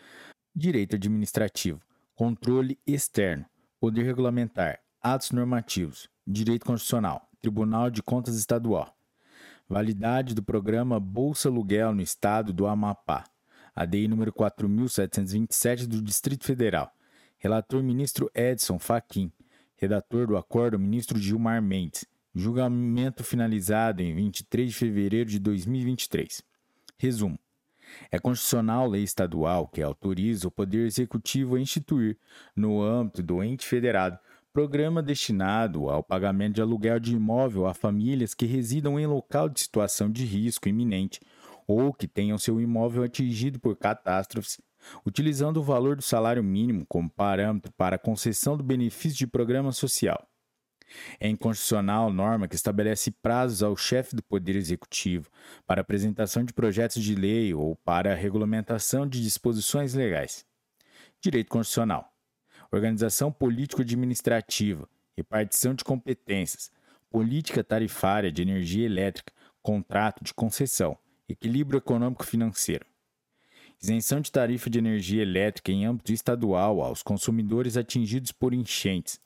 Direito 0.55 0.95
administrativo, 0.95 1.79
controle 2.15 2.79
externo, 2.87 3.45
poder 3.79 4.03
regulamentar, 4.03 4.79
atos 4.99 5.29
normativos, 5.29 6.09
direito 6.25 6.65
constitucional, 6.65 7.29
Tribunal 7.43 7.91
de 7.91 8.01
Contas 8.01 8.37
Estadual. 8.37 8.91
Validade 9.69 10.33
do 10.33 10.41
programa 10.41 10.99
Bolsa 10.99 11.47
Aluguel 11.47 11.93
no 11.93 12.01
estado 12.01 12.51
do 12.51 12.65
Amapá 12.65 13.23
ADI 13.75 14.07
número 14.07 14.31
4727 14.31 15.85
do 15.85 16.01
Distrito 16.01 16.45
Federal. 16.45 16.89
Relator 17.37 17.83
ministro 17.83 18.31
Edson 18.33 18.79
Fachin. 18.79 19.29
Redator 19.75 20.27
do 20.27 20.37
acordo 20.37 20.79
ministro 20.79 21.19
Gilmar 21.19 21.61
Mendes. 21.61 22.05
Julgamento 22.33 23.21
finalizado 23.21 24.01
em 24.01 24.15
23 24.15 24.69
de 24.69 24.75
fevereiro 24.77 25.29
de 25.29 25.39
2023. 25.39 26.41
Resumo: 26.97 27.37
É 28.09 28.17
constitucional 28.17 28.87
lei 28.87 29.03
estadual 29.03 29.67
que 29.67 29.81
autoriza 29.81 30.47
o 30.47 30.51
Poder 30.51 30.85
Executivo 30.85 31.55
a 31.55 31.59
instituir, 31.59 32.17
no 32.55 32.81
âmbito 32.81 33.21
do 33.21 33.43
ente 33.43 33.67
federado, 33.67 34.17
programa 34.53 35.03
destinado 35.03 35.89
ao 35.89 36.01
pagamento 36.01 36.55
de 36.55 36.61
aluguel 36.61 36.97
de 36.97 37.13
imóvel 37.13 37.67
a 37.67 37.73
famílias 37.73 38.33
que 38.33 38.45
residam 38.45 38.97
em 38.97 39.05
local 39.05 39.49
de 39.49 39.59
situação 39.59 40.09
de 40.09 40.23
risco 40.23 40.69
iminente 40.69 41.19
ou 41.67 41.93
que 41.93 42.07
tenham 42.07 42.37
seu 42.37 42.61
imóvel 42.61 43.03
atingido 43.03 43.59
por 43.59 43.75
catástrofes, 43.75 44.59
utilizando 45.05 45.57
o 45.57 45.63
valor 45.63 45.95
do 45.95 46.01
salário 46.01 46.43
mínimo 46.43 46.85
como 46.87 47.09
parâmetro 47.09 47.71
para 47.73 47.95
a 47.95 47.99
concessão 47.99 48.55
do 48.55 48.63
benefício 48.63 49.17
de 49.17 49.27
programa 49.27 49.71
social. 49.71 50.27
É 51.19 51.27
inconstitucional 51.27 52.11
norma 52.11 52.47
que 52.47 52.55
estabelece 52.55 53.11
prazos 53.11 53.63
ao 53.63 53.75
chefe 53.75 54.15
do 54.15 54.23
Poder 54.23 54.55
Executivo 54.55 55.29
para 55.65 55.81
apresentação 55.81 56.43
de 56.43 56.53
projetos 56.53 57.03
de 57.03 57.15
lei 57.15 57.53
ou 57.53 57.75
para 57.77 58.13
regulamentação 58.13 59.07
de 59.07 59.21
disposições 59.21 59.93
legais. 59.93 60.45
Direito 61.19 61.49
Constitucional. 61.49 62.11
Organização 62.71 63.31
político-administrativa, 63.31 64.87
repartição 65.15 65.73
de 65.73 65.83
competências, 65.83 66.69
política 67.09 67.63
tarifária 67.63 68.31
de 68.31 68.41
energia 68.41 68.85
elétrica, 68.85 69.33
contrato 69.61 70.23
de 70.23 70.33
concessão, 70.33 70.97
equilíbrio 71.27 71.77
econômico-financeiro. 71.77 72.85
Isenção 73.81 74.21
de 74.21 74.31
tarifa 74.31 74.69
de 74.69 74.79
energia 74.79 75.21
elétrica 75.21 75.71
em 75.71 75.85
âmbito 75.85 76.13
estadual 76.13 76.81
aos 76.81 77.03
consumidores 77.03 77.77
atingidos 77.77 78.31
por 78.31 78.53
enchentes, 78.53 79.19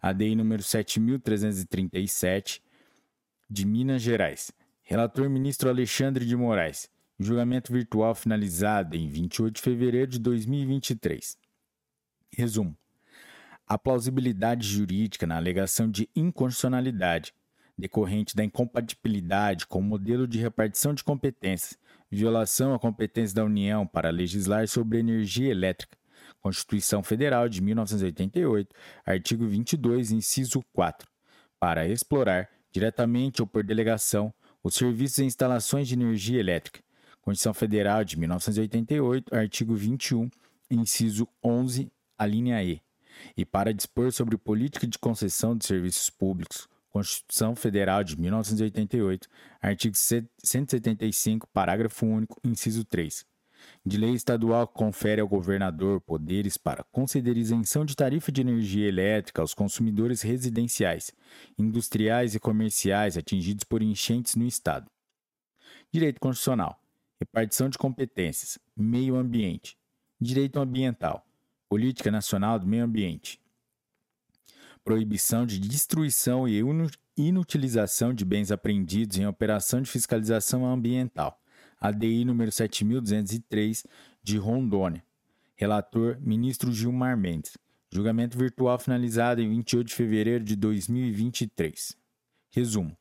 ADI 0.00 0.34
número 0.34 0.62
7337, 0.62 2.62
de 3.48 3.66
Minas 3.66 4.02
Gerais. 4.02 4.52
Relator 4.82 5.30
ministro 5.30 5.68
Alexandre 5.68 6.26
de 6.26 6.36
Moraes. 6.36 6.90
Julgamento 7.18 7.72
virtual 7.72 8.14
finalizado 8.14 8.96
em 8.96 9.08
28 9.08 9.54
de 9.54 9.62
fevereiro 9.62 10.10
de 10.10 10.18
2023. 10.18 11.38
Resumo: 12.36 12.76
a 13.66 13.78
plausibilidade 13.78 14.66
jurídica 14.66 15.26
na 15.26 15.36
alegação 15.36 15.90
de 15.90 16.08
inconstitucionalidade 16.14 17.32
decorrente 17.76 18.36
da 18.36 18.44
incompatibilidade 18.44 19.66
com 19.66 19.80
o 19.80 19.82
modelo 19.82 20.26
de 20.26 20.38
repartição 20.38 20.94
de 20.94 21.02
competências, 21.02 21.78
violação 22.10 22.74
à 22.74 22.78
competência 22.78 23.34
da 23.34 23.44
União 23.44 23.86
para 23.86 24.10
legislar 24.10 24.68
sobre 24.68 24.98
energia 24.98 25.50
elétrica, 25.50 25.96
Constituição 26.40 27.02
Federal 27.02 27.48
de 27.48 27.62
1988, 27.62 28.74
artigo 29.04 29.46
22, 29.46 30.12
inciso 30.12 30.62
4, 30.72 31.08
para 31.58 31.88
explorar, 31.88 32.48
diretamente 32.70 33.40
ou 33.40 33.46
por 33.46 33.64
delegação, 33.64 34.32
os 34.62 34.74
serviços 34.74 35.18
e 35.18 35.24
instalações 35.24 35.88
de 35.88 35.94
energia 35.94 36.38
elétrica. 36.38 36.80
Constituição 37.22 37.54
Federal 37.54 38.04
de 38.04 38.18
1988, 38.18 39.34
artigo 39.34 39.74
21, 39.74 40.28
inciso 40.70 41.26
11, 41.42 41.90
a 42.18 42.26
linha 42.26 42.62
E. 42.62 42.82
E 43.36 43.44
para 43.44 43.72
dispor 43.72 44.12
sobre 44.12 44.36
política 44.36 44.86
de 44.86 44.98
concessão 44.98 45.56
de 45.56 45.64
serviços 45.64 46.10
públicos, 46.10 46.68
Constituição 46.94 47.56
Federal 47.56 48.04
de 48.04 48.16
1988, 48.16 49.28
artigo 49.60 49.96
175, 49.96 51.48
parágrafo 51.48 52.06
único, 52.06 52.40
inciso 52.44 52.84
3 52.84 53.26
de 53.84 53.96
lei 53.96 54.12
estadual 54.12 54.68
que 54.68 54.74
confere 54.74 55.20
ao 55.20 55.26
governador 55.26 56.00
poderes 56.02 56.56
para 56.56 56.84
conceder 56.84 57.36
isenção 57.36 57.84
de 57.84 57.96
tarifa 57.96 58.30
de 58.30 58.42
energia 58.42 58.86
elétrica 58.86 59.42
aos 59.42 59.54
consumidores 59.54 60.22
residenciais, 60.22 61.10
industriais 61.58 62.34
e 62.34 62.38
comerciais 62.38 63.16
atingidos 63.16 63.64
por 63.64 63.82
enchentes 63.82 64.36
no 64.36 64.46
Estado. 64.46 64.88
Direito 65.90 66.20
Constitucional: 66.20 66.78
repartição 67.18 67.68
de 67.68 67.78
competências, 67.78 68.58
meio 68.76 69.16
ambiente, 69.16 69.76
direito 70.20 70.60
ambiental, 70.60 71.26
política 71.68 72.10
nacional 72.10 72.58
do 72.58 72.66
meio 72.66 72.84
ambiente, 72.84 73.40
proibição 74.84 75.46
de 75.46 75.58
destruição 75.58 76.46
e 76.46 76.60
inutilização 77.16 78.12
de 78.12 78.24
bens 78.24 78.52
apreendidos 78.52 79.18
em 79.18 79.26
operação 79.26 79.80
de 79.80 79.90
fiscalização 79.90 80.66
ambiental 80.66 81.40
ADI 81.80 82.24
número 82.24 82.50
7203 82.50 83.84
de 84.22 84.38
Rondônia. 84.38 85.04
Relator: 85.54 86.18
Ministro 86.20 86.72
Gilmar 86.72 87.16
Mendes. 87.16 87.58
Julgamento 87.90 88.38
virtual 88.38 88.78
finalizado 88.78 89.40
em 89.40 89.48
28 89.50 89.88
de 89.88 89.94
fevereiro 89.94 90.42
de 90.42 90.56
2023. 90.56 91.96
Resumo: 92.50 92.96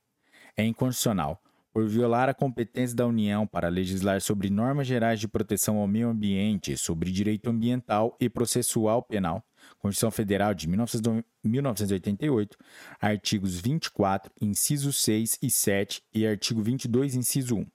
é 0.55 0.65
inconstitucional, 0.65 1.41
por 1.71 1.87
violar 1.87 2.29
a 2.29 2.33
competência 2.33 2.95
da 2.95 3.07
União 3.07 3.47
para 3.47 3.69
legislar 3.69 4.21
sobre 4.21 4.49
normas 4.49 4.85
gerais 4.85 5.19
de 5.19 5.27
proteção 5.27 5.77
ao 5.77 5.87
meio 5.87 6.09
ambiente, 6.09 6.77
sobre 6.77 7.11
direito 7.11 7.49
ambiental 7.49 8.15
e 8.19 8.29
processual 8.29 9.01
penal, 9.01 9.43
Constituição 9.79 10.11
Federal 10.11 10.53
de 10.53 10.67
1988, 10.67 12.57
artigos 12.99 13.59
24, 13.59 14.31
incisos 14.39 14.97
6 15.01 15.39
e 15.41 15.51
7 15.51 16.03
e 16.13 16.25
artigo 16.25 16.61
22, 16.61 17.15
inciso 17.15 17.57
1. 17.57 17.65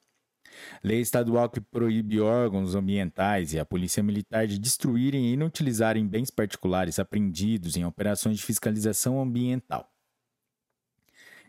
Lei 0.82 1.00
estadual 1.00 1.48
que 1.48 1.60
proíbe 1.60 2.20
órgãos 2.20 2.74
ambientais 2.74 3.52
e 3.52 3.58
a 3.58 3.64
Polícia 3.64 4.02
Militar 4.02 4.46
de 4.46 4.58
destruírem 4.58 5.26
e 5.26 5.32
inutilizarem 5.34 6.06
bens 6.06 6.30
particulares 6.30 6.98
apreendidos 6.98 7.76
em 7.76 7.84
operações 7.84 8.38
de 8.38 8.44
fiscalização 8.44 9.20
ambiental. 9.20 9.92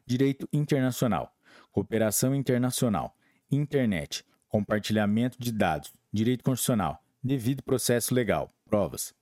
Direito 0.05 0.47
internacional, 0.51 1.31
cooperação 1.71 2.33
internacional, 2.35 3.15
internet, 3.51 4.25
compartilhamento 4.47 5.37
de 5.39 5.51
dados, 5.51 5.93
direito 6.11 6.43
constitucional, 6.43 7.01
devido 7.23 7.63
processo 7.63 8.13
legal, 8.13 8.53
provas. 8.65 9.13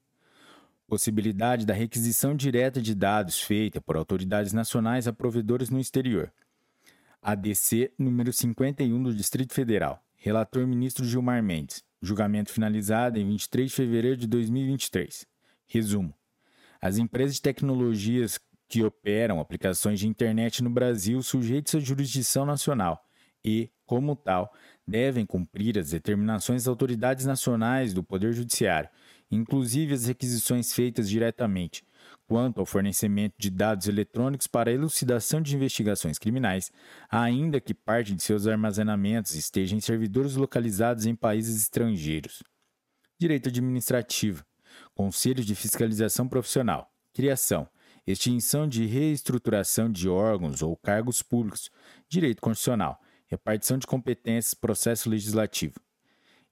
Possibilidade 0.88 1.66
da 1.66 1.74
requisição 1.74 2.34
direta 2.34 2.82
de 2.82 2.96
dados 2.96 3.42
feita 3.42 3.82
por 3.82 3.98
autoridades 3.98 4.54
nacionais 4.54 5.06
a 5.06 5.12
provedores 5.12 5.70
no 5.70 5.82
exterior 5.82 6.32
ADC 7.22 7.92
número 8.00 8.32
51 8.32 9.04
do 9.04 9.14
Distrito 9.14 9.54
Federal. 9.54 10.02
Relator 10.16 10.66
ministro 10.66 11.04
Gilmar 11.04 11.44
Mendes. 11.44 11.84
Julgamento 12.02 12.54
finalizado 12.54 13.20
em 13.20 13.28
23 13.28 13.70
de 13.70 13.76
fevereiro 13.76 14.16
de 14.16 14.28
2023. 14.28 15.28
Resumo: 15.66 16.14
As 16.80 16.98
empresas 16.98 17.36
de 17.36 17.42
tecnologias 17.42 18.40
que 18.70 18.82
operam 18.82 19.42
aplicações 19.42 20.00
de 20.00 20.08
internet 20.08 20.64
no 20.64 20.70
Brasil 20.70 21.22
sujeitas 21.22 21.76
à 21.76 21.80
jurisdição 21.82 22.46
nacional 22.46 23.04
e, 23.44 23.70
como 23.86 24.16
tal, 24.16 24.54
devem 24.88 25.26
cumprir 25.26 25.78
as 25.78 25.90
determinações 25.90 26.64
das 26.64 26.70
autoridades 26.70 27.26
nacionais 27.26 27.94
do 27.94 28.04
Poder 28.04 28.32
Judiciário, 28.32 28.90
inclusive 29.30 29.94
as 29.94 30.06
requisições 30.06 30.74
feitas 30.74 31.10
diretamente, 31.10 31.84
quanto 32.28 32.60
ao 32.60 32.66
fornecimento 32.66 33.36
de 33.38 33.50
dados 33.50 33.88
eletrônicos 33.88 34.48
para 34.48 34.72
elucidação 34.72 35.42
de 35.42 35.56
investigações 35.56 36.18
criminais, 36.18 36.72
ainda 37.10 37.62
que 37.62 37.74
parte 37.74 38.14
de 38.14 38.22
seus 38.22 38.48
armazenamentos 38.48 39.34
esteja 39.34 39.76
em 39.76 39.80
servidores 39.80 40.36
localizados 40.36 41.06
em 41.06 41.16
países 41.16 41.62
estrangeiros. 41.62 42.44
Direito 43.20 43.50
administrativo, 43.50 44.46
Conselho 44.94 45.44
de 45.44 45.56
Fiscalização 45.56 46.28
Profissional, 46.28 46.92
Criação, 47.14 47.68
extinção 48.06 48.68
de 48.68 48.86
reestruturação 48.86 49.92
de 49.92 50.08
órgãos 50.08 50.62
ou 50.62 50.78
cargos 50.78 51.22
públicos, 51.22 51.70
Direito 52.08 52.42
Constitucional, 52.42 53.00
repartição 53.28 53.78
de 53.78 53.88
competências, 53.88 54.54
processo 54.54 55.10
legislativo. 55.10 55.76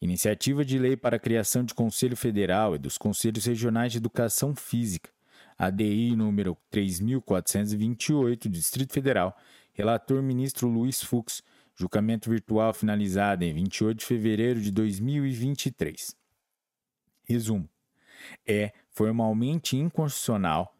Iniciativa 0.06 0.64
de 0.64 0.78
lei 0.78 0.96
para 0.96 1.16
a 1.16 1.20
criação 1.20 1.64
de 1.64 1.74
Conselho 1.74 2.16
Federal 2.16 2.76
e 2.76 2.78
dos 2.78 2.96
Conselhos 2.96 3.44
Regionais 3.44 3.92
de 3.92 3.98
Educação 3.98 4.56
Física, 4.56 5.10
ADI 5.58 6.16
número 6.16 6.56
3428, 6.70 8.48
Distrito 8.48 8.94
Federal, 8.94 9.36
relator 9.74 10.22
ministro 10.22 10.68
Luiz 10.68 11.02
Fux, 11.02 11.42
julgamento 11.74 12.30
virtual 12.30 12.72
finalizado 12.72 13.44
em 13.46 13.52
28 13.52 13.98
de 13.98 14.06
fevereiro 14.06 14.62
de 14.62 14.70
2023. 14.70 16.16
Resumo: 17.24 17.68
é 18.48 18.74
formalmente 18.92 19.76
inconstitucional 19.76 20.72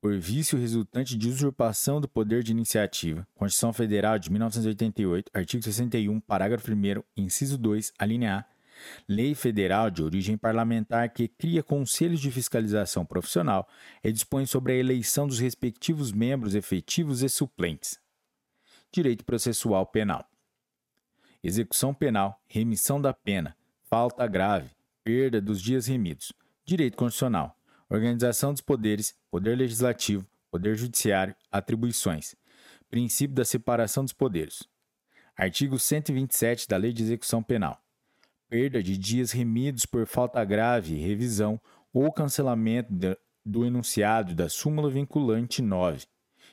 por 0.00 0.16
vício 0.16 0.56
resultante 0.56 1.18
de 1.18 1.28
usurpação 1.28 2.00
do 2.00 2.08
poder 2.08 2.44
de 2.44 2.52
iniciativa. 2.52 3.26
Constituição 3.34 3.72
Federal 3.72 4.16
de 4.16 4.30
1988, 4.30 5.28
artigo 5.34 5.60
61, 5.60 6.20
parágrafo 6.20 6.70
1 6.70 7.02
inciso 7.16 7.58
2, 7.58 7.92
alínea 7.98 8.36
A 8.38 8.49
Lei 9.08 9.34
federal 9.34 9.90
de 9.90 10.02
origem 10.02 10.36
parlamentar 10.36 11.10
que 11.10 11.28
cria 11.28 11.62
conselhos 11.62 12.20
de 12.20 12.30
fiscalização 12.30 13.04
profissional 13.04 13.68
e 14.02 14.12
dispõe 14.12 14.46
sobre 14.46 14.72
a 14.72 14.76
eleição 14.76 15.26
dos 15.26 15.38
respectivos 15.38 16.12
membros 16.12 16.54
efetivos 16.54 17.22
e 17.22 17.28
suplentes. 17.28 18.00
Direito 18.92 19.24
processual 19.24 19.86
penal. 19.86 20.28
Execução 21.42 21.94
penal, 21.94 22.42
remissão 22.46 23.00
da 23.00 23.14
pena, 23.14 23.56
falta 23.84 24.26
grave, 24.26 24.70
perda 25.02 25.40
dos 25.40 25.60
dias 25.60 25.86
remidos. 25.86 26.32
Direito 26.64 26.96
constitucional. 26.96 27.56
Organização 27.88 28.52
dos 28.52 28.60
poderes, 28.60 29.16
poder 29.30 29.56
legislativo, 29.56 30.24
poder 30.50 30.76
judiciário, 30.76 31.34
atribuições. 31.50 32.36
Princípio 32.88 33.34
da 33.34 33.44
separação 33.44 34.04
dos 34.04 34.12
poderes. 34.12 34.62
Artigo 35.36 35.78
127 35.78 36.68
da 36.68 36.76
Lei 36.76 36.92
de 36.92 37.02
Execução 37.02 37.42
Penal 37.42 37.82
perda 38.50 38.82
de 38.82 38.98
dias 38.98 39.30
remidos 39.30 39.86
por 39.86 40.04
falta 40.08 40.44
grave, 40.44 40.96
revisão 40.96 41.60
ou 41.92 42.12
cancelamento 42.12 42.92
do 43.46 43.64
enunciado 43.64 44.34
da 44.34 44.48
súmula 44.48 44.90
vinculante 44.90 45.62
9. 45.62 46.04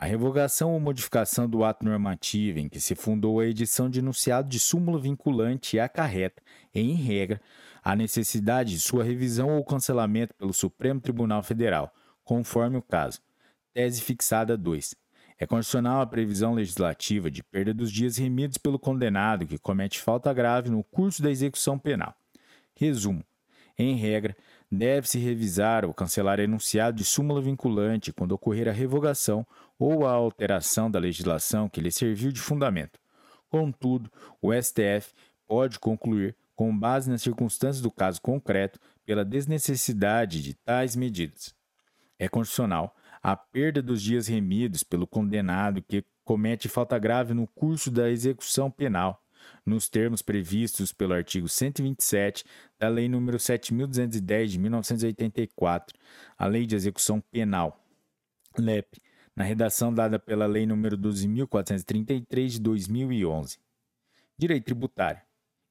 A 0.00 0.06
revogação 0.06 0.74
ou 0.74 0.78
modificação 0.78 1.50
do 1.50 1.64
ato 1.64 1.84
normativo 1.84 2.60
em 2.60 2.68
que 2.68 2.80
se 2.80 2.94
fundou 2.94 3.40
a 3.40 3.46
edição 3.46 3.90
de 3.90 3.98
enunciado 3.98 4.48
de 4.48 4.60
súmula 4.60 5.00
vinculante 5.00 5.80
acarreta, 5.80 6.40
em 6.72 6.94
regra, 6.94 7.40
a 7.82 7.96
necessidade 7.96 8.70
de 8.70 8.78
sua 8.78 9.02
revisão 9.02 9.56
ou 9.56 9.64
cancelamento 9.64 10.32
pelo 10.36 10.52
Supremo 10.52 11.00
Tribunal 11.00 11.42
Federal, 11.42 11.92
conforme 12.22 12.76
o 12.76 12.82
caso. 12.82 13.20
Tese 13.74 14.00
fixada 14.00 14.56
2. 14.56 14.94
É 15.36 15.44
constitucional 15.44 16.00
a 16.00 16.06
previsão 16.06 16.54
legislativa 16.54 17.28
de 17.28 17.42
perda 17.42 17.74
dos 17.74 17.90
dias 17.90 18.16
remidos 18.16 18.56
pelo 18.56 18.78
condenado 18.78 19.48
que 19.48 19.58
comete 19.58 19.98
falta 19.98 20.32
grave 20.32 20.70
no 20.70 20.84
curso 20.84 21.20
da 21.20 21.30
execução 21.30 21.76
penal. 21.76 22.14
Resumo: 22.72 23.24
em 23.78 23.94
regra, 23.94 24.36
deve-se 24.70 25.18
revisar 25.18 25.84
ou 25.84 25.94
cancelar 25.94 26.40
enunciado 26.40 26.96
de 26.96 27.04
súmula 27.04 27.40
vinculante 27.40 28.12
quando 28.12 28.32
ocorrer 28.32 28.68
a 28.68 28.72
revogação 28.72 29.46
ou 29.78 30.06
a 30.06 30.10
alteração 30.10 30.90
da 30.90 30.98
legislação 30.98 31.68
que 31.68 31.80
lhe 31.80 31.90
serviu 31.90 32.32
de 32.32 32.40
fundamento. 32.40 32.98
Contudo, 33.48 34.10
o 34.42 34.52
STF 34.52 35.12
pode 35.46 35.78
concluir, 35.78 36.36
com 36.54 36.76
base 36.76 37.08
nas 37.08 37.22
circunstâncias 37.22 37.80
do 37.80 37.90
caso 37.90 38.20
concreto, 38.20 38.80
pela 39.06 39.24
desnecessidade 39.24 40.42
de 40.42 40.54
tais 40.54 40.96
medidas. 40.96 41.54
É 42.18 42.28
constitucional 42.28 42.94
a 43.22 43.36
perda 43.36 43.80
dos 43.80 44.02
dias 44.02 44.26
remidos 44.26 44.82
pelo 44.82 45.06
condenado 45.06 45.82
que 45.82 46.04
comete 46.24 46.68
falta 46.68 46.98
grave 46.98 47.32
no 47.32 47.46
curso 47.46 47.90
da 47.90 48.10
execução 48.10 48.70
penal, 48.70 49.22
nos 49.64 49.88
termos 49.88 50.20
previstos 50.20 50.92
pelo 50.92 51.14
artigo 51.14 51.48
127 51.48 52.44
da 52.78 52.88
Lei 52.88 53.08
nº 53.08 53.36
7.210 53.36 54.46
de 54.46 54.58
1984, 54.58 55.98
a 56.36 56.46
Lei 56.46 56.66
de 56.66 56.76
Execução 56.76 57.20
Penal, 57.20 57.82
LEP, 58.58 59.00
na 59.38 59.44
redação 59.44 59.94
dada 59.94 60.18
pela 60.18 60.46
Lei 60.46 60.66
nº 60.66 60.96
12.433 60.96 62.48
de 62.48 62.58
2011. 62.58 63.56
Direito 64.36 64.64
tributário. 64.64 65.20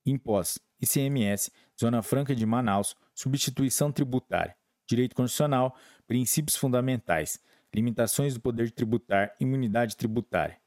Impostos. 0.05 0.63
ICMS. 0.81 1.51
Zona 1.77 2.01
Franca 2.01 2.33
de 2.33 2.45
Manaus. 2.45 2.95
Substituição 3.13 3.91
tributária. 3.91 4.55
Direito 4.87 5.13
constitucional. 5.13 5.75
Princípios 6.07 6.55
fundamentais. 6.55 7.41
Limitações 7.75 8.35
do 8.35 8.39
poder 8.39 8.71
tributar. 8.71 9.35
Imunidade 9.37 9.97
tributária. 9.97 10.57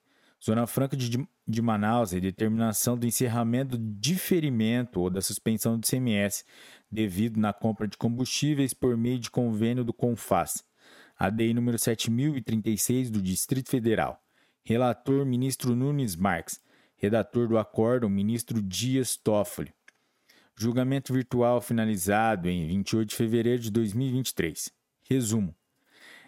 Zona 0.44 0.66
Franca 0.66 0.94
de, 0.94 1.26
de 1.48 1.62
Manaus 1.62 2.12
é 2.12 2.20
determinação 2.20 2.98
do 2.98 3.06
encerramento 3.06 3.78
do 3.78 3.94
diferimento 3.98 5.00
ou 5.00 5.08
da 5.08 5.22
suspensão 5.22 5.78
do 5.78 5.86
ICMS 5.86 6.44
devido 6.92 7.38
na 7.38 7.54
compra 7.54 7.88
de 7.88 7.96
combustíveis 7.96 8.74
por 8.74 8.94
meio 8.94 9.18
de 9.18 9.30
convênio 9.30 9.84
do 9.84 9.94
CONFAS 9.94 10.68
ADI 11.20 11.52
número 11.52 11.78
7036 11.78 13.10
do 13.10 13.20
Distrito 13.20 13.68
Federal. 13.68 14.18
Relator 14.64 15.26
ministro 15.26 15.76
Nunes 15.76 16.16
Marques. 16.16 16.58
Redator 16.96 17.46
do 17.46 17.58
acórdão 17.58 18.08
ministro 18.08 18.62
Dias 18.62 19.18
Toffoli. 19.18 19.70
Julgamento 20.56 21.12
virtual 21.12 21.60
finalizado 21.60 22.48
em 22.48 22.66
28 22.66 23.10
de 23.10 23.16
fevereiro 23.16 23.60
de 23.60 23.70
2023. 23.70 24.72
Resumo. 25.10 25.54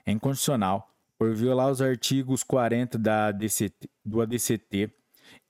É 0.05 0.13
inconstitucional 0.13 0.95
por 1.17 1.35
violar 1.35 1.71
os 1.71 1.81
artigos 1.81 2.43
40 2.43 2.99
da 2.99 3.29
ADCT, 3.29 3.89
do 4.05 4.21
ADCT 4.21 4.91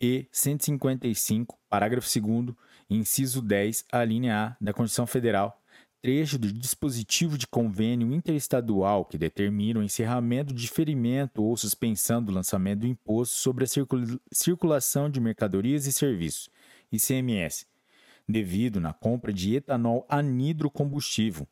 e 0.00 0.28
155, 0.30 1.58
parágrafo 1.68 2.08
2 2.20 2.54
inciso 2.88 3.42
10, 3.42 3.86
a 3.90 4.04
linha 4.04 4.38
A 4.38 4.56
da 4.64 4.72
Constituição 4.72 5.06
Federal, 5.06 5.60
trecho 6.02 6.36
do 6.36 6.52
dispositivo 6.52 7.38
de 7.38 7.46
convênio 7.46 8.12
interestadual 8.12 9.04
que 9.04 9.16
determina 9.16 9.78
o 9.78 9.84
encerramento, 9.84 10.52
diferimento 10.52 11.44
ou 11.44 11.56
suspensão 11.56 12.20
do 12.20 12.32
lançamento 12.32 12.80
do 12.80 12.88
imposto 12.88 13.36
sobre 13.36 13.64
a 13.64 13.68
circulação 14.32 15.08
de 15.08 15.20
mercadorias 15.20 15.86
e 15.86 15.92
serviços, 15.92 16.50
ICMS, 16.90 17.66
devido 18.28 18.80
na 18.80 18.92
compra 18.92 19.32
de 19.32 19.54
etanol 19.54 20.04
anidrocombustível, 20.08 21.46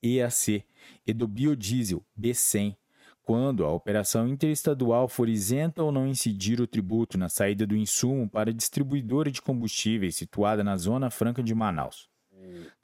EAC, 0.00 0.64
e 1.04 1.12
do 1.12 1.26
biodiesel, 1.26 2.04
B100, 2.18 2.76
quando 3.24 3.64
a 3.64 3.72
operação 3.72 4.28
interestadual 4.28 5.08
for 5.08 5.28
isenta 5.28 5.82
ou 5.82 5.90
não 5.90 6.06
incidir 6.06 6.60
o 6.60 6.68
tributo 6.68 7.18
na 7.18 7.28
saída 7.28 7.66
do 7.66 7.76
insumo 7.76 8.28
para 8.28 8.50
a 8.50 8.54
distribuidora 8.54 9.28
de 9.28 9.42
combustíveis 9.42 10.14
situada 10.14 10.62
na 10.62 10.76
Zona 10.76 11.10
Franca 11.10 11.42
de 11.42 11.52
Manaus. 11.52 12.07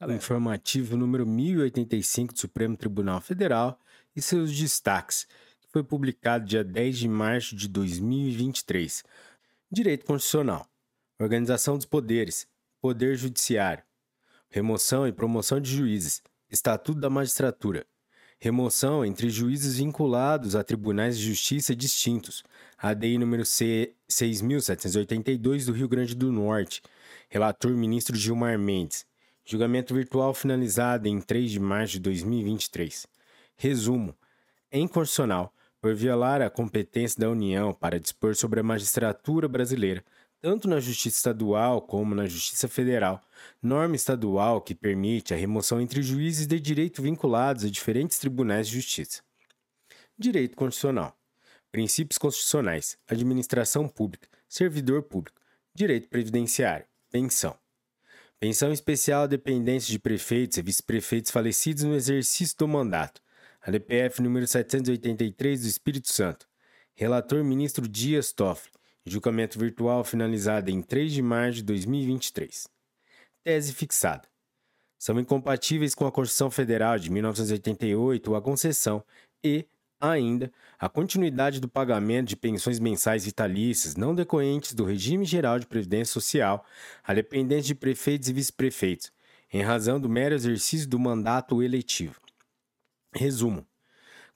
Galera. 0.00 0.16
informativo 0.16 0.96
número 0.96 1.26
1085 1.26 2.34
do 2.34 2.40
Supremo 2.40 2.76
Tribunal 2.76 3.20
Federal 3.20 3.78
e 4.14 4.22
seus 4.22 4.56
destaques, 4.56 5.26
que 5.60 5.68
foi 5.70 5.82
publicado 5.82 6.44
dia 6.44 6.64
10 6.64 6.98
de 6.98 7.08
março 7.08 7.56
de 7.56 7.68
2023. 7.68 9.04
Direito 9.70 10.04
Constitucional, 10.04 10.66
Organização 11.18 11.76
dos 11.76 11.86
Poderes, 11.86 12.46
Poder 12.80 13.16
Judiciário, 13.16 13.82
Remoção 14.50 15.06
e 15.06 15.12
Promoção 15.12 15.60
de 15.60 15.70
Juízes, 15.70 16.22
Estatuto 16.50 17.00
da 17.00 17.10
Magistratura, 17.10 17.86
Remoção 18.44 19.04
entre 19.04 19.30
juízes 19.30 19.78
vinculados 19.78 20.54
a 20.54 20.62
tribunais 20.62 21.16
de 21.16 21.24
justiça 21.24 21.74
distintos, 21.74 22.42
ADI 22.76 23.16
número 23.16 23.44
C 23.44 23.94
6782 24.06 25.64
do 25.64 25.72
Rio 25.72 25.88
Grande 25.88 26.14
do 26.14 26.30
Norte, 26.30 26.82
Relator 27.30 27.70
Ministro 27.70 28.14
Gilmar 28.14 28.58
Mendes. 28.58 29.06
Julgamento 29.46 29.94
virtual 29.94 30.32
finalizado 30.32 31.06
em 31.06 31.20
3 31.20 31.50
de 31.50 31.60
março 31.60 31.92
de 31.94 32.00
2023. 32.00 33.06
Resumo: 33.56 34.16
é 34.70 34.78
inconstitucional 34.78 35.52
por 35.82 35.94
violar 35.94 36.40
a 36.40 36.48
competência 36.48 37.20
da 37.20 37.28
União 37.28 37.74
para 37.74 38.00
dispor 38.00 38.34
sobre 38.34 38.60
a 38.60 38.62
magistratura 38.62 39.46
brasileira, 39.46 40.02
tanto 40.40 40.66
na 40.66 40.80
Justiça 40.80 41.18
Estadual 41.18 41.82
como 41.82 42.14
na 42.14 42.26
Justiça 42.26 42.68
Federal, 42.68 43.20
norma 43.62 43.94
estadual 43.96 44.62
que 44.62 44.74
permite 44.74 45.34
a 45.34 45.36
remoção 45.36 45.78
entre 45.78 46.02
juízes 46.02 46.46
de 46.46 46.58
direito 46.58 47.02
vinculados 47.02 47.64
a 47.64 47.70
diferentes 47.70 48.18
tribunais 48.18 48.66
de 48.66 48.76
justiça. 48.76 49.22
Direito 50.18 50.56
Constitucional: 50.56 51.14
Princípios 51.70 52.16
constitucionais, 52.16 52.96
administração 53.06 53.88
pública, 53.88 54.26
servidor 54.48 55.02
público, 55.02 55.38
direito 55.74 56.08
previdenciário, 56.08 56.86
pensão. 57.10 57.62
Pensão 58.44 58.70
especial 58.70 59.22
a 59.22 59.26
dependentes 59.26 59.86
de 59.86 59.98
prefeitos 59.98 60.58
e 60.58 60.62
vice-prefeitos 60.62 61.30
falecidos 61.30 61.82
no 61.82 61.94
exercício 61.94 62.54
do 62.58 62.68
mandato. 62.68 63.22
A 63.62 63.70
DPF 63.70 64.20
número 64.20 64.46
783 64.46 65.62
do 65.62 65.66
Espírito 65.66 66.12
Santo. 66.12 66.46
Relator 66.94 67.42
ministro 67.42 67.88
Dias 67.88 68.34
Toffoli. 68.34 68.74
Julgamento 69.06 69.58
virtual 69.58 70.04
finalizado 70.04 70.70
em 70.70 70.82
3 70.82 71.14
de 71.14 71.22
março 71.22 71.54
de 71.54 71.62
2023. 71.62 72.68
Tese 73.42 73.72
fixada. 73.72 74.28
São 74.98 75.18
incompatíveis 75.18 75.94
com 75.94 76.06
a 76.06 76.12
Constituição 76.12 76.50
Federal 76.50 76.98
de 76.98 77.10
1988 77.10 78.34
a 78.34 78.42
concessão 78.42 79.02
e 79.42 79.66
Ainda, 80.06 80.52
a 80.78 80.86
continuidade 80.86 81.58
do 81.58 81.66
pagamento 81.66 82.28
de 82.28 82.36
pensões 82.36 82.78
mensais 82.78 83.24
vitalícias 83.24 83.96
não 83.96 84.14
decorrentes 84.14 84.74
do 84.74 84.84
regime 84.84 85.24
geral 85.24 85.58
de 85.58 85.66
previdência 85.66 86.12
social 86.12 86.62
a 87.02 87.14
dependentes 87.14 87.64
de 87.64 87.74
prefeitos 87.74 88.28
e 88.28 88.34
vice-prefeitos, 88.34 89.10
em 89.50 89.62
razão 89.62 89.98
do 89.98 90.06
mero 90.06 90.34
exercício 90.34 90.86
do 90.86 90.98
mandato 90.98 91.62
eletivo. 91.62 92.20
Resumo: 93.14 93.66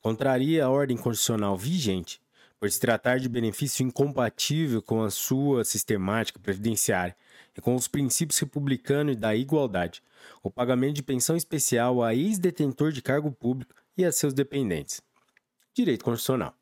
contraria 0.00 0.64
a 0.64 0.70
ordem 0.70 0.96
constitucional 0.96 1.54
vigente, 1.54 2.18
por 2.58 2.70
se 2.70 2.80
tratar 2.80 3.18
de 3.18 3.28
benefício 3.28 3.84
incompatível 3.84 4.80
com 4.80 5.02
a 5.02 5.10
sua 5.10 5.66
sistemática 5.66 6.38
previdenciária 6.38 7.14
e 7.54 7.60
com 7.60 7.74
os 7.74 7.86
princípios 7.86 8.38
republicanos 8.38 9.12
e 9.12 9.18
da 9.18 9.36
igualdade, 9.36 10.02
o 10.42 10.50
pagamento 10.50 10.94
de 10.94 11.02
pensão 11.02 11.36
especial 11.36 12.02
a 12.02 12.14
ex-detentor 12.14 12.90
de 12.90 13.02
cargo 13.02 13.30
público 13.30 13.74
e 13.98 14.02
a 14.02 14.10
seus 14.10 14.32
dependentes. 14.32 15.06
Direito 15.78 16.04
Constitucional. 16.04 16.58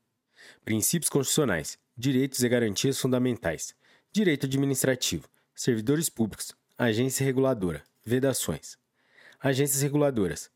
Princípios 0.63 1.09
constitucionais, 1.09 1.79
direitos 1.97 2.43
e 2.43 2.49
garantias 2.51 3.01
fundamentais, 3.01 3.75
direito 4.13 4.45
administrativo, 4.45 5.27
servidores 5.55 6.11
públicos, 6.11 6.53
agência 6.77 7.25
reguladora, 7.25 7.83
vedações. 8.05 8.77
Agências 9.41 9.81
reguladoras. 9.81 10.51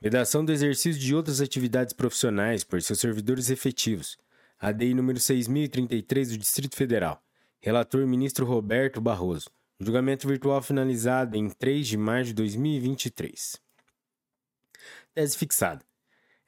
Vedação 0.00 0.42
do 0.42 0.50
exercício 0.52 0.98
de 0.98 1.14
outras 1.14 1.42
atividades 1.42 1.92
profissionais 1.92 2.64
por 2.64 2.80
seus 2.80 2.98
servidores 2.98 3.50
efetivos. 3.50 4.16
ADI 4.58 4.94
número 4.94 5.20
6033 5.20 6.30
do 6.30 6.38
Distrito 6.38 6.76
Federal. 6.76 7.22
Relator 7.60 8.06
ministro 8.06 8.46
Roberto 8.46 9.02
Barroso. 9.02 9.50
Julgamento 9.78 10.26
virtual 10.26 10.62
finalizado 10.62 11.36
em 11.36 11.50
3 11.50 11.86
de 11.86 11.98
março 11.98 12.28
de 12.28 12.34
2023. 12.36 13.60
Tese 15.14 15.36
fixada. 15.36 15.87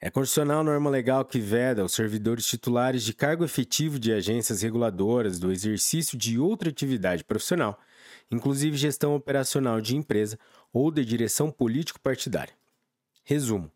É 0.03 0.09
constitucional 0.09 0.63
norma 0.63 0.89
legal 0.89 1.23
que 1.23 1.39
veda 1.39 1.83
aos 1.83 1.93
servidores 1.93 2.47
titulares 2.47 3.03
de 3.03 3.13
cargo 3.13 3.45
efetivo 3.45 3.99
de 3.99 4.11
agências 4.11 4.63
reguladoras 4.63 5.37
do 5.37 5.51
exercício 5.51 6.17
de 6.17 6.39
outra 6.39 6.69
atividade 6.69 7.23
profissional, 7.23 7.79
inclusive 8.31 8.75
gestão 8.75 9.13
operacional 9.13 9.79
de 9.79 9.95
empresa 9.95 10.39
ou 10.73 10.89
de 10.89 11.05
direção 11.05 11.51
político-partidária. 11.51 12.55
Resumo: 13.23 13.71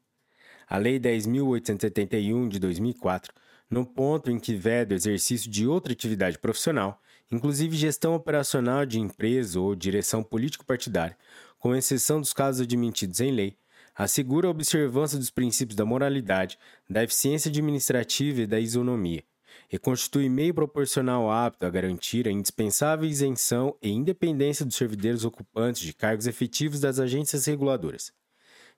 a 0.67 0.79
Lei 0.79 0.99
10.871 0.99 2.49
de 2.49 2.57
2004, 2.57 3.31
no 3.69 3.85
ponto 3.85 4.31
em 4.31 4.39
que 4.39 4.55
veda 4.55 4.95
o 4.95 4.97
exercício 4.97 5.47
de 5.51 5.67
outra 5.67 5.93
atividade 5.93 6.39
profissional, 6.39 6.99
inclusive 7.31 7.77
gestão 7.77 8.15
operacional 8.15 8.83
de 8.83 8.99
empresa 8.99 9.59
ou 9.59 9.75
direção 9.75 10.23
político-partidária, 10.23 11.15
com 11.59 11.75
exceção 11.75 12.19
dos 12.19 12.33
casos 12.33 12.61
admitidos 12.61 13.19
em 13.19 13.29
lei, 13.29 13.55
assegura 13.95 14.47
a 14.47 14.51
observância 14.51 15.17
dos 15.17 15.29
princípios 15.29 15.75
da 15.75 15.85
moralidade, 15.85 16.59
da 16.89 17.03
eficiência 17.03 17.49
administrativa 17.49 18.41
e 18.41 18.47
da 18.47 18.59
isonomia, 18.59 19.23
e 19.71 19.79
constitui 19.79 20.27
meio 20.27 20.53
proporcional 20.53 21.31
apto 21.31 21.65
a 21.65 21.69
garantir 21.69 22.27
a 22.27 22.31
indispensável 22.31 23.07
isenção 23.07 23.75
e 23.81 23.89
independência 23.89 24.65
dos 24.65 24.75
servidores 24.75 25.23
ocupantes 25.23 25.81
de 25.81 25.93
cargos 25.93 26.27
efetivos 26.27 26.81
das 26.81 26.99
agências 26.99 27.45
reguladoras. 27.45 28.11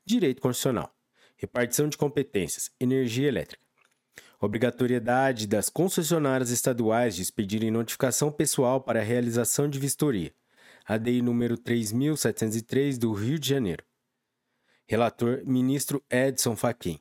Direito 0.06 0.42
Constitucional. 0.42 0.94
Repartição 1.36 1.90
de 1.90 1.98
competências. 1.98 2.72
Energia 2.80 3.28
elétrica. 3.28 3.62
Obrigatoriedade 4.40 5.48
das 5.48 5.68
concessionárias 5.68 6.52
estaduais 6.52 7.16
de 7.16 7.24
expedirem 7.24 7.72
notificação 7.72 8.32
pessoal 8.32 8.80
para 8.80 9.00
a 9.00 9.04
realização 9.04 9.68
de 9.68 9.80
vistoria. 9.80 10.32
ADI 10.86 11.22
número 11.22 11.58
3703 11.58 12.98
do 12.98 13.12
Rio 13.12 13.38
de 13.38 13.50
Janeiro. 13.50 13.84
Relator: 14.88 15.42
Ministro 15.46 16.02
Edson 16.10 16.56
Fachin. 16.56 17.00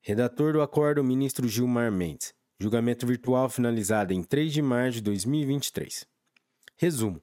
Redator 0.00 0.52
do 0.52 0.60
acordo: 0.60 1.04
Ministro 1.04 1.46
Gilmar 1.46 1.92
Mendes. 1.92 2.34
Julgamento 2.58 3.06
virtual 3.06 3.48
finalizado 3.48 4.12
em 4.12 4.22
3 4.22 4.52
de 4.52 4.60
março 4.60 4.94
de 4.94 5.02
2023. 5.02 6.04
Resumo: 6.76 7.22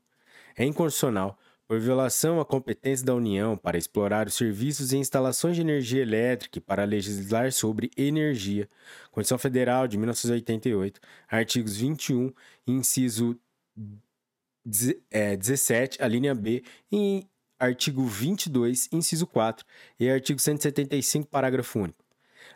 é 0.55 0.63
inconstitucional, 0.63 1.37
por 1.67 1.79
violação 1.79 2.39
à 2.39 2.45
competência 2.45 3.05
da 3.05 3.13
União 3.13 3.57
para 3.57 3.77
explorar 3.77 4.27
os 4.27 4.35
serviços 4.35 4.93
e 4.93 4.97
instalações 4.97 5.55
de 5.55 5.61
energia 5.61 6.01
elétrica 6.01 6.59
e 6.59 6.61
para 6.61 6.85
legislar 6.85 7.51
sobre 7.51 7.91
energia, 7.97 8.69
Constituição 9.11 9.37
Federal 9.37 9.87
de 9.87 9.97
1988, 9.97 11.01
artigos 11.27 11.75
21, 11.75 12.31
inciso 12.67 13.37
17, 14.65 16.01
a 16.01 16.07
linha 16.07 16.33
B, 16.33 16.63
e 16.91 17.27
artigo 17.59 18.05
22, 18.05 18.89
inciso 18.91 19.25
4 19.27 19.65
e 19.99 20.09
artigo 20.09 20.39
175, 20.39 21.27
parágrafo 21.27 21.79
único. 21.79 22.05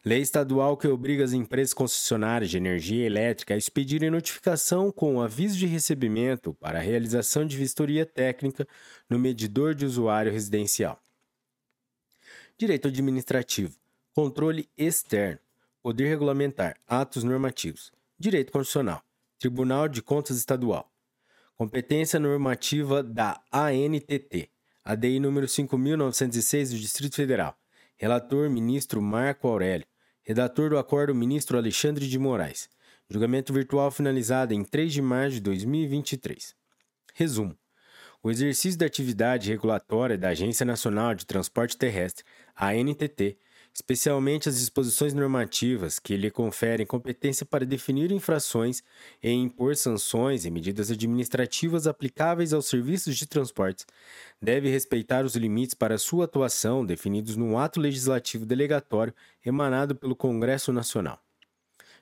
Lei 0.05 0.21
estadual 0.21 0.77
que 0.77 0.87
obriga 0.87 1.23
as 1.23 1.33
empresas 1.33 1.73
concessionárias 1.73 2.49
de 2.49 2.57
energia 2.57 3.05
elétrica 3.05 3.53
a 3.53 3.57
expedirem 3.57 4.09
notificação 4.09 4.91
com 4.91 5.21
aviso 5.21 5.57
de 5.57 5.65
recebimento 5.65 6.53
para 6.53 6.79
a 6.79 6.81
realização 6.81 7.45
de 7.45 7.57
vistoria 7.57 8.05
técnica 8.05 8.67
no 9.09 9.19
medidor 9.19 9.75
de 9.75 9.85
usuário 9.85 10.31
residencial. 10.31 11.01
Direito 12.57 12.87
administrativo, 12.87 13.75
controle 14.13 14.69
externo, 14.77 15.39
poder 15.81 16.07
regulamentar, 16.07 16.77
atos 16.87 17.23
normativos, 17.23 17.91
direito 18.17 18.51
constitucional, 18.51 19.03
Tribunal 19.37 19.87
de 19.87 20.01
Contas 20.01 20.37
Estadual, 20.37 20.91
competência 21.55 22.19
normativa 22.19 23.01
da 23.01 23.41
ANTT, 23.51 24.49
ADI 24.89 25.19
número 25.19 25.47
5906 25.47 26.71
do 26.71 26.79
Distrito 26.79 27.15
Federal. 27.15 27.55
Relator, 27.95 28.49
ministro 28.49 28.99
Marco 28.99 29.47
Aurélio. 29.47 29.85
Redator 30.23 30.71
do 30.71 30.79
acordo, 30.79 31.13
ministro 31.13 31.59
Alexandre 31.59 32.07
de 32.07 32.17
Moraes. 32.17 32.67
Julgamento 33.07 33.53
virtual 33.53 33.91
finalizado 33.91 34.51
em 34.51 34.63
3 34.63 34.91
de 34.91 34.99
março 34.99 35.35
de 35.35 35.41
2023. 35.41 36.55
Resumo. 37.13 37.55
O 38.23 38.31
exercício 38.31 38.79
da 38.79 38.87
atividade 38.87 39.51
regulatória 39.51 40.17
da 40.17 40.29
Agência 40.29 40.65
Nacional 40.65 41.13
de 41.13 41.23
Transporte 41.23 41.77
Terrestre, 41.77 42.25
ANTT, 42.59 43.37
especialmente 43.79 44.49
as 44.49 44.59
disposições 44.59 45.13
normativas 45.13 45.99
que 45.99 46.17
lhe 46.17 46.29
conferem 46.29 46.85
competência 46.85 47.45
para 47.45 47.65
definir 47.65 48.11
infrações 48.11 48.83
e 49.23 49.31
impor 49.31 49.73
sanções 49.77 50.43
e 50.43 50.51
medidas 50.51 50.91
administrativas 50.91 51.87
aplicáveis 51.87 52.51
aos 52.51 52.67
serviços 52.67 53.15
de 53.15 53.25
transportes, 53.25 53.85
deve 54.41 54.69
respeitar 54.69 55.23
os 55.23 55.37
limites 55.37 55.73
para 55.73 55.97
sua 55.97 56.25
atuação 56.25 56.85
definidos 56.85 57.37
no 57.37 57.57
ato 57.57 57.79
legislativo 57.79 58.45
delegatório 58.45 59.13
emanado 59.45 59.95
pelo 59.95 60.15
Congresso 60.15 60.73
Nacional. 60.73 61.23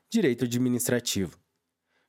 Direito 0.09 0.45
administrativo. 0.45 1.37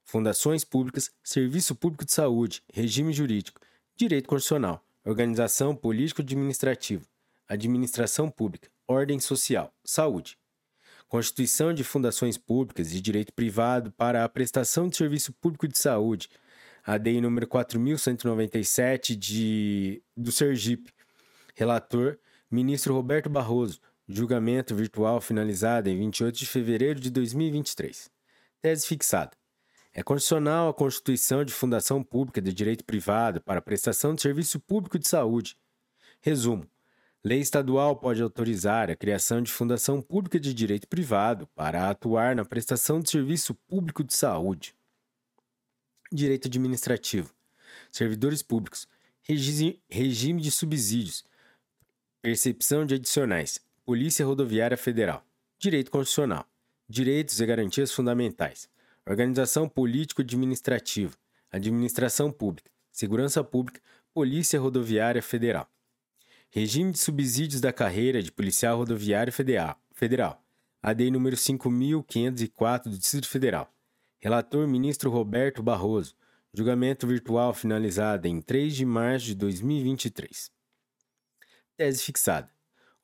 Fundações 0.02 0.64
públicas, 0.64 1.10
serviço 1.22 1.74
público 1.74 2.06
de 2.06 2.12
saúde, 2.12 2.62
regime 2.72 3.12
jurídico, 3.12 3.60
direito 3.94 4.28
constitucional, 4.28 4.82
organização 5.04 5.76
político-administrativa, 5.76 7.04
administração 7.46 8.30
pública, 8.30 8.70
ordem 8.88 9.20
social, 9.20 9.72
saúde. 9.84 10.38
Constituição 11.06 11.72
de 11.72 11.84
fundações 11.84 12.38
públicas 12.38 12.90
de 12.90 13.00
direito 13.00 13.32
privado 13.32 13.92
para 13.92 14.24
a 14.24 14.28
prestação 14.28 14.88
de 14.88 14.96
serviço 14.96 15.32
público 15.34 15.68
de 15.68 15.78
saúde, 15.78 16.28
ADI 16.84 17.20
número 17.20 17.46
4197 17.46 19.14
de 19.14 20.02
do 20.16 20.32
Sergipe. 20.32 20.92
Relator: 21.54 22.18
Ministro 22.50 22.94
Roberto 22.94 23.28
Barroso. 23.28 23.80
Julgamento 24.10 24.74
virtual 24.74 25.20
finalizado 25.20 25.90
em 25.90 25.98
28 25.98 26.38
de 26.38 26.46
fevereiro 26.46 26.98
de 26.98 27.10
2023. 27.10 28.10
Tese 28.62 28.86
fixada. 28.86 29.32
É 29.92 30.02
condicional 30.02 30.70
a 30.70 30.74
constituição 30.74 31.44
de 31.44 31.52
fundação 31.52 32.02
pública 32.02 32.40
de 32.40 32.54
direito 32.54 32.84
privado 32.84 33.42
para 33.42 33.58
a 33.58 33.62
prestação 33.62 34.14
de 34.14 34.22
serviço 34.22 34.58
público 34.58 34.98
de 34.98 35.06
saúde. 35.06 35.58
Resumo: 36.22 36.66
Lei 37.24 37.40
estadual 37.40 37.96
pode 37.96 38.22
autorizar 38.22 38.90
a 38.90 38.96
criação 38.96 39.42
de 39.42 39.50
fundação 39.50 40.00
pública 40.00 40.38
de 40.38 40.54
direito 40.54 40.86
privado 40.86 41.48
para 41.48 41.90
atuar 41.90 42.36
na 42.36 42.44
prestação 42.44 43.00
de 43.00 43.10
serviço 43.10 43.54
público 43.54 44.04
de 44.04 44.14
saúde. 44.14 44.74
Direito 46.12 46.46
administrativo. 46.46 47.34
Servidores 47.90 48.40
públicos. 48.40 48.86
Regime 49.22 50.40
de 50.40 50.50
subsídios. 50.50 51.24
Percepção 52.22 52.86
de 52.86 52.94
adicionais. 52.94 53.60
Polícia 53.84 54.24
Rodoviária 54.24 54.76
Federal. 54.76 55.24
Direito 55.58 55.90
constitucional. 55.90 56.46
Direitos 56.88 57.40
e 57.40 57.44
garantias 57.46 57.92
fundamentais. 57.92 58.70
Organização 59.04 59.68
político-administrativa. 59.68 61.16
Administração 61.50 62.30
pública. 62.30 62.70
Segurança 62.92 63.42
pública. 63.42 63.80
Polícia 64.14 64.60
Rodoviária 64.60 65.20
Federal. 65.20 65.68
Regime 66.50 66.92
de 66.92 66.98
subsídios 66.98 67.60
da 67.60 67.74
carreira 67.74 68.22
de 68.22 68.32
policial 68.32 68.78
rodoviário 68.78 69.30
federal. 69.30 70.42
ADI 70.82 71.10
número 71.10 71.36
5504 71.36 72.90
do 72.90 72.96
Distrito 72.96 73.28
Federal. 73.28 73.70
Relator 74.18 74.66
ministro 74.66 75.10
Roberto 75.10 75.62
Barroso. 75.62 76.16
Julgamento 76.54 77.06
virtual 77.06 77.52
finalizado 77.52 78.26
em 78.26 78.40
3 78.40 78.74
de 78.74 78.86
março 78.86 79.26
de 79.26 79.34
2023. 79.34 80.50
Tese 81.76 82.02
fixada. 82.02 82.50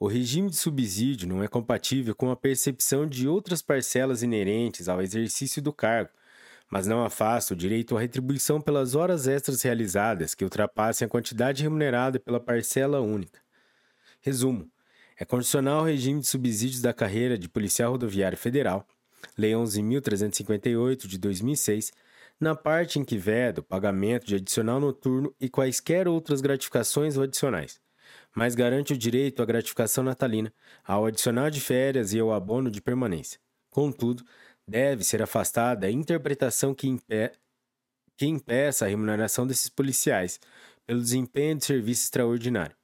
O 0.01 0.07
regime 0.07 0.49
de 0.49 0.57
subsídio 0.57 1.29
não 1.29 1.43
é 1.43 1.47
compatível 1.47 2.15
com 2.15 2.31
a 2.31 2.37
percepção 2.37 3.07
de 3.07 3.29
outras 3.29 3.61
parcelas 3.61 4.23
inerentes 4.23 4.89
ao 4.89 5.03
exercício 5.03 5.61
do 5.61 5.73
cargo, 5.73 6.11
mas 6.75 6.89
não 6.89 7.05
afasta 7.05 7.55
o 7.55 7.57
direito 7.57 7.97
à 7.97 8.01
retribuição 8.01 8.61
pelas 8.61 8.97
horas 8.97 9.29
extras 9.29 9.63
realizadas 9.63 10.35
que 10.35 10.43
ultrapassem 10.43 11.07
a 11.07 11.09
quantidade 11.09 11.63
remunerada 11.63 12.19
pela 12.19 12.41
parcela 12.41 13.01
única. 13.01 13.39
Resumo: 14.21 14.69
é 15.17 15.25
condicional 15.25 15.83
o 15.83 15.85
regime 15.85 16.19
de 16.19 16.27
subsídios 16.27 16.83
da 16.83 16.93
carreira 16.93 17.39
de 17.39 17.49
policial 17.49 17.93
rodoviário 17.93 18.37
federal, 18.37 18.85
Lei 19.39 19.53
11.358 19.53 21.07
de 21.07 21.17
2006, 21.17 21.93
na 22.41 22.57
parte 22.57 22.99
em 22.99 23.05
que 23.05 23.17
veda 23.17 23.61
o 23.61 23.65
pagamento 23.65 24.27
de 24.27 24.35
adicional 24.35 24.81
noturno 24.81 25.33
e 25.41 25.49
quaisquer 25.49 26.09
outras 26.09 26.41
gratificações 26.41 27.17
ou 27.17 27.23
adicionais, 27.23 27.81
mas 28.35 28.57
garante 28.57 28.95
o 28.95 28.99
direito 28.99 29.41
à 29.41 29.47
gratificação 29.47 30.03
natalina, 30.03 30.53
ao 30.85 31.07
adicional 31.07 31.49
de 31.51 31.61
férias 31.61 32.13
e 32.13 32.19
ao 32.19 32.33
abono 32.33 32.69
de 32.69 32.83
permanência. 32.83 33.39
Contudo, 33.71 34.25
deve 34.67 35.05
ser 35.05 35.23
afastada 35.23 35.87
a 35.87 35.91
interpretação 35.91 36.75
que, 36.75 36.89
impe 36.89 37.33
que 38.17 38.27
impeça 38.27 38.85
a 38.85 38.89
remuneração 38.89 39.47
desses 39.47 39.69
policiais 39.69 40.41
pelo 40.87 41.01
desempenho 41.01 41.57
de 41.57 41.65
serviço 41.65 42.05
extraordinário, 42.05 42.77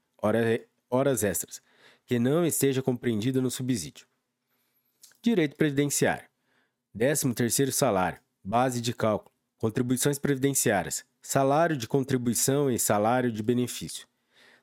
horas 0.91 1.23
extras, 1.23 1.63
que 2.07 2.19
não 2.19 2.45
esteja 2.45 2.83
compreendida 2.83 3.41
no 3.41 3.51
subsídio. 3.51 4.07
Direito 5.23 5.57
previdenciário. 5.57 6.29
13º 6.97 7.71
salário, 7.71 8.19
base 8.43 8.81
de 8.81 8.93
cálculo, 8.93 9.33
contribuições 9.59 10.19
previdenciárias, 10.19 11.05
salário 11.23 11.77
de 11.77 11.87
contribuição 11.87 12.71
e 12.71 12.79
salário 12.79 13.31
de 13.31 13.43
benefício. 13.43 14.09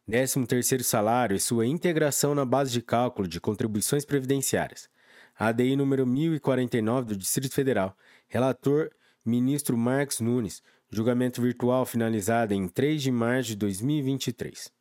13º 0.09 0.83
salário 0.83 1.35
e 1.35 1.39
sua 1.39 1.65
integração 1.65 2.33
na 2.33 2.43
base 2.43 2.71
de 2.71 2.81
cálculo 2.81 3.27
de 3.27 3.39
contribuições 3.39 4.03
previdenciárias. 4.03 4.89
ADI 5.37 5.75
número 5.75 6.05
1049 6.05 7.07
do 7.07 7.17
Distrito 7.17 7.53
Federal. 7.53 7.95
Relator 8.27 8.89
ministro 9.25 9.77
Marcos 9.77 10.19
Nunes. 10.19 10.63
Julgamento 10.89 11.41
virtual 11.41 11.85
finalizado 11.85 12.53
em 12.53 12.67
3 12.67 13.01
de 13.01 13.11
março 13.11 13.49
de 13.49 13.55
2023. 13.57 14.71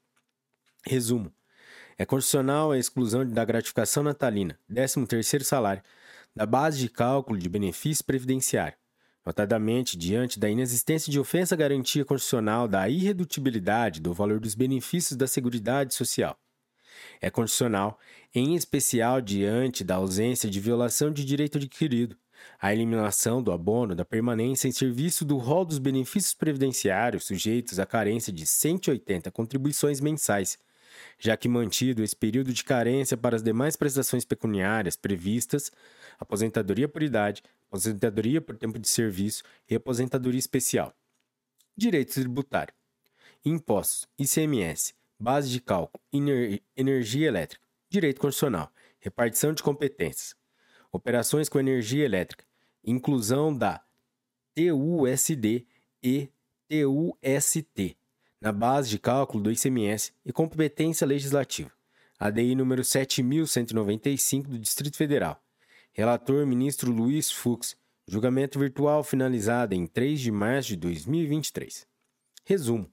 Resumo. 0.87 1.33
É 1.99 2.05
constitucional 2.05 2.73
a 2.73 2.79
exclusão 2.79 3.27
da 3.27 3.45
gratificação 3.45 4.03
natalina, 4.03 4.59
13º 4.71 5.43
salário, 5.43 5.83
da 6.35 6.47
base 6.47 6.79
de 6.79 6.89
cálculo 6.89 7.39
de 7.39 7.49
benefício 7.49 8.05
previdenciário 8.05 8.77
notadamente 9.27 9.99
diante 9.99 10.39
da 10.39 10.49
inexistência 10.49 11.11
de 11.11 11.19
ofensa 11.19 11.57
à 11.57 11.59
garantia 11.59 12.05
constitucional 12.05 12.69
da 12.69 12.89
irredutibilidade 12.89 14.01
do 14.01 14.15
valor 14.15 14.39
dos 14.39 14.55
benefícios 14.55 15.17
da 15.17 15.27
Seguridade 15.27 15.93
Social. 15.95 16.39
É 17.21 17.31
constitucional, 17.31 17.99
em 18.35 18.55
especial 18.55 19.21
diante 19.21 19.83
da 19.83 19.97
ausência 19.97 20.51
de 20.51 20.61
violação 20.61 21.11
de 21.11 21.25
direito 21.25 21.59
adquirido, 21.59 22.17
a 22.61 22.73
eliminação 22.73 23.43
do 23.43 23.53
abono 23.53 23.95
da 23.95 24.05
permanência 24.05 24.69
em 24.69 24.73
serviço 24.73 25.25
do 25.25 25.37
rol 25.37 25.65
dos 25.65 25.79
benefícios 25.79 26.35
previdenciários 26.35 27.25
sujeitos 27.25 27.79
à 27.79 27.87
carência 27.87 28.33
de 28.33 28.47
180 28.47 29.31
contribuições 29.31 30.01
mensais, 30.01 30.59
já 31.19 31.37
que 31.37 31.49
mantido 31.49 32.03
esse 32.03 32.17
período 32.17 32.53
de 32.53 32.65
carência 32.65 33.17
para 33.17 33.37
as 33.37 33.43
demais 33.43 33.77
prestações 33.77 34.25
pecuniárias 34.25 34.97
previstas, 34.97 35.71
aposentadoria 36.19 36.89
por 36.89 37.03
idade, 37.03 37.43
aposentadoria 37.69 38.41
por 38.41 38.57
tempo 38.57 38.79
de 38.79 38.89
serviço 38.89 39.43
e 39.69 39.75
aposentadoria 39.75 40.39
especial. 40.39 40.95
Direito 41.77 42.15
tributário: 42.15 42.75
impostos, 43.45 44.09
ICMS, 44.19 44.95
base 45.19 45.49
de 45.49 45.61
cálculo, 45.61 46.03
ener 46.13 46.63
energia 46.77 47.29
elétrica, 47.29 47.65
direito 47.89 48.21
constitucional, 48.21 48.71
repartição 48.99 49.53
de 49.53 49.63
competências, 49.63 50.35
operações 50.93 51.49
com 51.49 51.59
energia 51.59 52.05
elétrica, 52.05 52.45
inclusão 52.85 53.57
da 53.57 53.83
TUSD 54.55 55.67
e 56.03 56.31
TUST 56.69 57.97
na 58.41 58.53
base 58.53 58.91
de 58.91 58.99
cálculo 58.99 59.43
do 59.43 59.51
ICMS 59.51 60.13
e 60.25 60.33
competência 60.33 61.07
legislativa. 61.07 61.73
ADI 62.19 62.55
número 62.55 62.83
7195 62.83 64.49
do 64.49 64.59
Distrito 64.59 64.97
Federal, 64.97 65.43
Relator 65.93 66.47
ministro 66.47 66.93
Luiz 66.93 67.31
Fux. 67.33 67.75
Julgamento 68.07 68.59
virtual 68.59 69.03
finalizado 69.03 69.75
em 69.75 69.87
3 69.87 70.21
de 70.21 70.31
março 70.31 70.69
de 70.69 70.77
2023. 70.77 71.89
Resumo. 72.45 72.93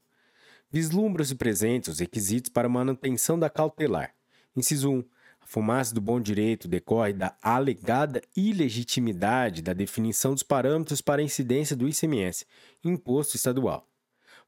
Vislumbram-se 0.74 1.36
presentes 1.36 1.88
os 1.88 1.99
requisitos 1.99 2.49
para 2.49 2.67
manutenção 2.67 3.38
da 3.38 3.47
cautelar. 3.47 4.15
Inciso 4.55 4.89
1. 4.89 5.03
A 5.39 5.45
fumaça 5.45 5.93
do 5.93 6.01
bom 6.01 6.19
direito 6.19 6.67
decorre 6.67 7.13
da 7.13 7.38
alegada 7.43 8.24
ilegitimidade 8.36 9.61
da 9.61 9.71
definição 9.71 10.34
dos 10.34 10.41
parâmetros 10.41 10.99
para 10.99 11.21
a 11.21 11.24
incidência 11.24 11.76
do 11.76 11.88
ICMS, 11.88 12.47
imposto 12.84 13.36
estadual. 13.36 13.88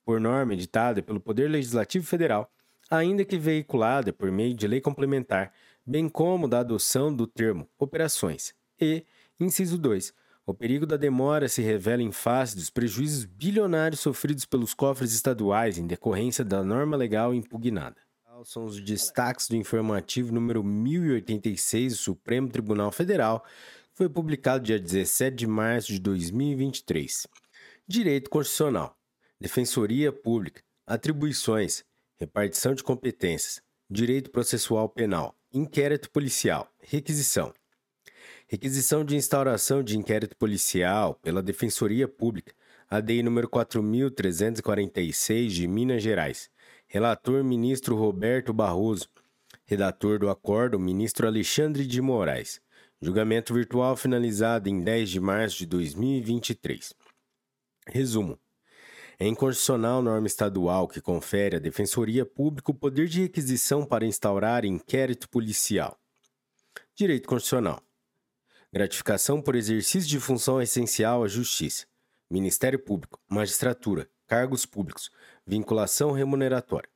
Por 0.03 0.19
norma 0.19 0.55
editada 0.55 1.03
pelo 1.03 1.19
Poder 1.19 1.47
Legislativo 1.47 2.07
Federal, 2.07 2.51
ainda 2.89 3.23
que 3.23 3.37
veiculada 3.37 4.11
por 4.11 4.31
meio 4.31 4.55
de 4.55 4.67
lei 4.67 4.81
complementar, 4.81 5.53
bem 5.85 6.09
como 6.09 6.47
da 6.47 6.61
adoção 6.61 7.15
do 7.15 7.27
termo 7.27 7.69
operações. 7.77 8.55
E, 8.81 9.05
inciso 9.39 9.77
2, 9.77 10.11
o 10.47 10.53
perigo 10.53 10.85
da 10.85 10.95
demora 10.95 11.49
se 11.49 11.61
revela 11.61 12.03
em 12.03 12.11
face 12.11 12.55
dos 12.55 12.69
prejuízos 12.69 13.25
bilionários 13.25 13.99
sofridos 13.99 14.45
pelos 14.45 14.75
cofres 14.75 15.11
estaduais 15.11 15.77
em 15.79 15.87
decorrência 15.87 16.45
da 16.45 16.63
norma 16.63 16.95
legal 16.95 17.33
impugnada. 17.33 17.95
São 18.43 18.65
os 18.65 18.79
destaques 18.79 19.47
do 19.47 19.55
informativo 19.55 20.31
número 20.31 20.63
1086 20.63 21.93
do 21.93 21.97
Supremo 21.97 22.47
Tribunal 22.49 22.91
Federal, 22.91 23.43
que 23.89 23.97
foi 23.97 24.07
publicado 24.07 24.63
dia 24.63 24.79
17 24.79 25.35
de 25.35 25.47
março 25.47 25.91
de 25.91 25.99
2023. 25.99 27.25
Direito 27.87 28.29
Constitucional, 28.29 28.95
Defensoria 29.39 30.11
Pública, 30.11 30.61
Atribuições, 30.85 31.83
Repartição 32.17 32.75
de 32.75 32.83
Competências, 32.83 33.61
Direito 33.89 34.29
Processual 34.29 34.89
Penal, 34.89 35.33
Inquérito 35.51 36.11
policial. 36.11 36.69
Requisição. 36.81 37.53
Requisição 38.47 39.03
de 39.03 39.15
instauração 39.15 39.81
de 39.81 39.97
inquérito 39.97 40.37
policial 40.37 41.15
pela 41.15 41.41
Defensoria 41.41 42.07
Pública, 42.07 42.53
ADI 42.87 43.23
número 43.23 43.49
4346 43.49 45.51
de 45.51 45.67
Minas 45.67 46.03
Gerais. 46.03 46.51
Relator 46.87 47.43
ministro 47.43 47.95
Roberto 47.95 48.53
Barroso. 48.53 49.09
Redator 49.65 50.19
do 50.19 50.29
acordo 50.29 50.79
ministro 50.79 51.25
Alexandre 51.25 51.87
de 51.87 51.99
Moraes. 51.99 52.61
Julgamento 53.01 53.51
virtual 53.51 53.97
finalizado 53.97 54.69
em 54.69 54.79
10 54.79 55.09
de 55.09 55.19
março 55.19 55.57
de 55.57 55.65
2023. 55.65 56.93
Resumo. 57.87 58.37
É 59.17 59.25
inconstitucional 59.25 60.03
norma 60.03 60.27
estadual 60.27 60.87
que 60.87 61.01
confere 61.01 61.55
à 61.55 61.59
Defensoria 61.59 62.23
Pública 62.23 62.69
o 62.69 62.75
poder 62.75 63.07
de 63.07 63.23
requisição 63.23 63.83
para 63.83 64.05
instaurar 64.05 64.65
inquérito 64.65 65.27
policial. 65.29 65.97
Direito 66.95 67.27
Constitucional. 67.27 67.81
Gratificação 68.75 69.41
por 69.41 69.55
exercício 69.55 70.09
de 70.09 70.19
função 70.19 70.61
essencial 70.61 71.23
à 71.23 71.29
Justiça. 71.29 71.85
Ministério 72.29 72.77
Público, 72.77 73.21
Magistratura, 73.25 74.09
Cargos 74.27 74.65
Públicos, 74.65 75.09
Vinculação 75.47 76.11
remuneratória. 76.11 76.89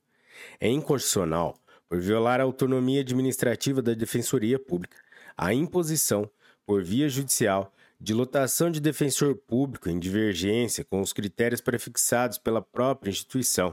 é 0.61 0.69
inconstitucional, 0.69 1.59
por 1.89 2.01
violar 2.01 2.41
a 2.41 2.45
autonomia 2.45 3.01
administrativa 3.01 3.83
da 3.83 3.95
Defensoria 3.95 4.59
Pública, 4.59 5.08
a 5.39 5.55
imposição, 5.55 6.29
por 6.67 6.83
via 6.83 7.09
judicial, 7.09 7.73
de 8.01 8.13
lotação 8.13 8.73
de 8.73 8.81
defensor 8.81 9.37
público 9.37 9.89
em 9.89 9.99
divergência 9.99 10.85
com 10.85 11.01
os 11.01 11.13
critérios 11.13 11.61
prefixados 11.61 12.39
pela 12.39 12.61
própria 12.61 13.11
instituição, 13.11 13.73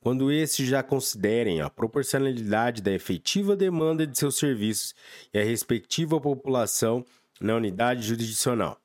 quando 0.00 0.30
estes 0.30 0.68
já 0.68 0.82
considerem 0.82 1.62
a 1.62 1.70
proporcionalidade 1.70 2.82
da 2.82 2.92
efetiva 2.92 3.56
demanda 3.56 4.06
de 4.06 4.18
seus 4.18 4.36
serviços 4.36 4.94
e 5.32 5.38
a 5.38 5.44
respectiva 5.44 6.20
população 6.20 7.04
na 7.40 7.56
unidade 7.56 8.06
jurisdicional, 8.06 8.78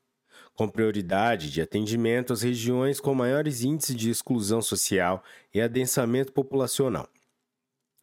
com 0.55 0.69
prioridade 0.69 1.51
de 1.51 1.61
atendimento 1.61 2.31
às 2.31 2.41
regiões 2.41 3.01
com 3.01 3.13
maiores 3.13 3.63
índices 3.63 3.95
de 3.95 4.09
exclusão 4.09 4.61
social 4.61 5.21
e 5.53 5.59
adensamento 5.59 6.31
populacional. 6.31 7.09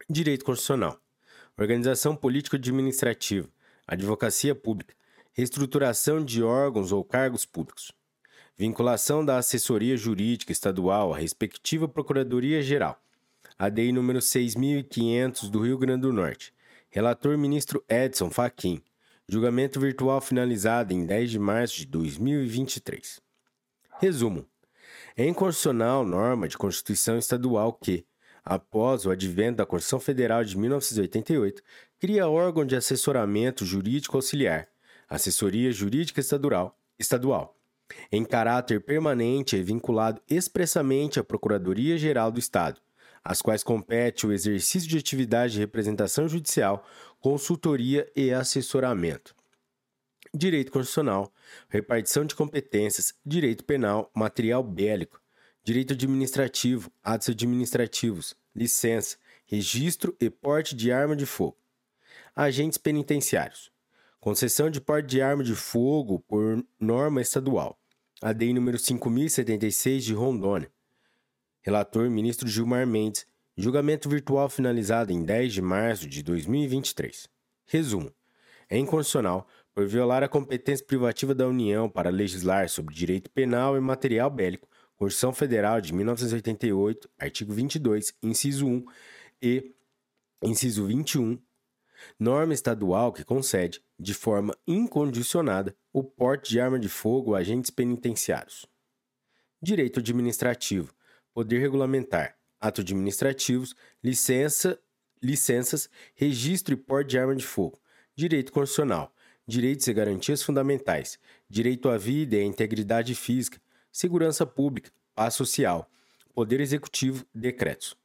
Direito 0.09 0.45
Constitucional, 0.45 1.01
Organização 1.57 2.15
Político-Administrativa, 2.15 3.49
Advocacia 3.91 4.55
Pública, 4.55 4.95
Reestruturação 5.33 6.25
de 6.25 6.45
órgãos 6.45 6.93
ou 6.93 7.03
cargos 7.03 7.45
públicos, 7.45 7.91
Vinculação 8.57 9.25
da 9.25 9.37
assessoria 9.37 9.97
jurídica 9.97 10.53
estadual 10.53 11.13
à 11.13 11.19
respectiva 11.19 11.89
Procuradoria-Geral. 11.89 13.03
ADI 13.59 13.91
número 13.91 14.23
6500 14.23 15.51
do 15.51 15.59
Rio 15.61 15.77
Grande 15.77 16.03
do 16.03 16.13
Norte. 16.13 16.55
Relator 16.89 17.37
ministro 17.37 17.85
Edson 17.89 18.31
Fachin. 18.31 18.81
Julgamento 19.29 19.81
virtual 19.81 20.21
finalizado 20.21 20.93
em 20.93 21.05
10 21.05 21.31
de 21.33 21.39
março 21.41 21.79
de 21.79 21.87
2023. 21.87 23.21
Resumo. 23.99 24.47
É 25.17 25.27
inconstitucional 25.27 26.07
norma 26.07 26.47
de 26.47 26.57
Constituição 26.57 27.19
Estadual 27.19 27.73
que, 27.73 28.07
após 28.45 29.07
o 29.07 29.11
advento 29.11 29.59
da 29.59 29.67
Constituição 29.67 30.01
Federal 30.01 30.45
de 30.45 30.57
1988, 30.57 31.63
cria 31.99 32.29
órgão 32.29 32.65
de 32.65 32.77
assessoramento 32.77 33.65
jurídico 33.65 34.17
auxiliar, 34.17 34.69
Assessoria 35.09 35.73
Jurídica 35.73 36.21
Estadual, 36.21 36.79
estadual 36.99 37.61
em 38.11 38.25
caráter 38.25 38.81
permanente 38.81 39.57
e 39.57 39.63
vinculado 39.63 40.21
expressamente 40.29 41.19
à 41.19 41.25
Procuradoria-Geral 41.25 42.31
do 42.31 42.39
Estado, 42.39 42.81
às 43.23 43.43
quais 43.43 43.63
compete 43.63 44.27
o 44.27 44.33
exercício 44.33 44.89
de 44.89 44.99
atividade 44.99 45.55
de 45.55 45.59
representação 45.59 46.29
judicial, 46.29 46.87
consultoria 47.21 48.11
e 48.17 48.33
assessoramento. 48.33 49.35
Direito 50.33 50.71
Constitucional, 50.71 51.33
repartição 51.69 52.25
de 52.25 52.35
competências, 52.35 53.13
direito 53.27 53.65
penal, 53.65 54.11
material 54.15 54.63
bélico, 54.63 55.21
direito 55.63 55.93
administrativo, 55.93 56.91
atos 57.03 57.29
administrativos, 57.29 58.35
licença, 58.55 59.17
registro 59.47 60.17
e 60.21 60.31
porte 60.31 60.75
de 60.75 60.91
arma 60.91 61.15
de 61.15 61.27
fogo. 61.27 61.57
Agentes 62.35 62.79
penitenciários. 62.79 63.71
Concessão 64.19 64.71
de 64.71 64.81
porte 64.81 65.07
de 65.07 65.23
arma 65.23 65.43
de 65.43 65.55
fogo 65.55 66.21
por 66.21 66.65
norma 66.79 67.21
estadual. 67.21 67.79
ADI 68.23 68.53
número 68.53 68.79
5076 68.79 70.05
de 70.05 70.15
Rondônia. 70.15 70.71
Relator 71.63 72.09
ministro 72.11 72.49
Gilmar 72.49 72.87
Mendes. 72.87 73.27
Julgamento 73.57 74.09
virtual 74.09 74.49
finalizado 74.49 75.13
em 75.13 75.23
10 75.23 75.53
de 75.53 75.63
março 75.63 76.09
de 76.09 76.23
2023. 76.23 77.29
Resumo: 77.67 78.13
é 78.71 78.79
inconstitucional 78.79 79.47
por 79.75 79.87
violar 79.87 80.23
a 80.23 80.29
competência 80.29 80.87
privativa 80.87 81.35
da 81.35 81.47
União 81.47 81.89
para 81.91 82.09
legislar 82.09 82.69
sobre 82.69 82.95
direito 82.95 83.29
penal 83.31 83.77
e 83.77 83.81
material 83.81 84.31
bélico, 84.31 84.69
Constituição 85.01 85.33
Federal 85.33 85.81
de 85.81 85.95
1988, 85.95 87.09
artigo 87.19 87.55
22, 87.55 88.13
inciso 88.23 88.67
1 88.67 88.85
e 89.41 89.75
inciso 90.45 90.85
21 90.87 91.41
norma 92.19 92.53
estadual 92.53 93.11
que 93.11 93.25
concede, 93.25 93.83
de 93.99 94.13
forma 94.13 94.55
incondicionada, 94.67 95.75
o 95.91 96.05
porte 96.05 96.51
de 96.51 96.61
arma 96.61 96.79
de 96.79 96.91
fogo 96.91 97.35
a 97.35 97.39
agentes 97.39 97.71
penitenciários. 97.71 98.67
Direito 99.63 100.01
administrativo, 100.01 100.95
poder 101.33 101.61
regulamentar, 101.61 102.37
atos 102.61 102.85
administrativos, 102.85 103.75
licença, 104.05 104.79
licenças, 105.23 105.89
registro 106.15 106.75
e 106.75 106.77
porte 106.77 107.13
de 107.13 107.19
arma 107.19 107.35
de 107.35 107.47
fogo. 107.47 107.81
Direito 108.15 108.53
constitucional, 108.53 109.15
direitos 109.47 109.87
e 109.87 109.95
garantias 109.95 110.43
fundamentais, 110.43 111.19
direito 111.49 111.89
à 111.89 111.97
vida 111.97 112.37
e 112.37 112.41
à 112.41 112.45
integridade 112.45 113.15
física, 113.15 113.59
segurança 113.93 114.47
pública, 114.47 114.91
paz 115.15 115.35
social, 115.35 115.91
poder 116.35 116.61
executivo, 116.61 117.25
decretos. 117.35 117.97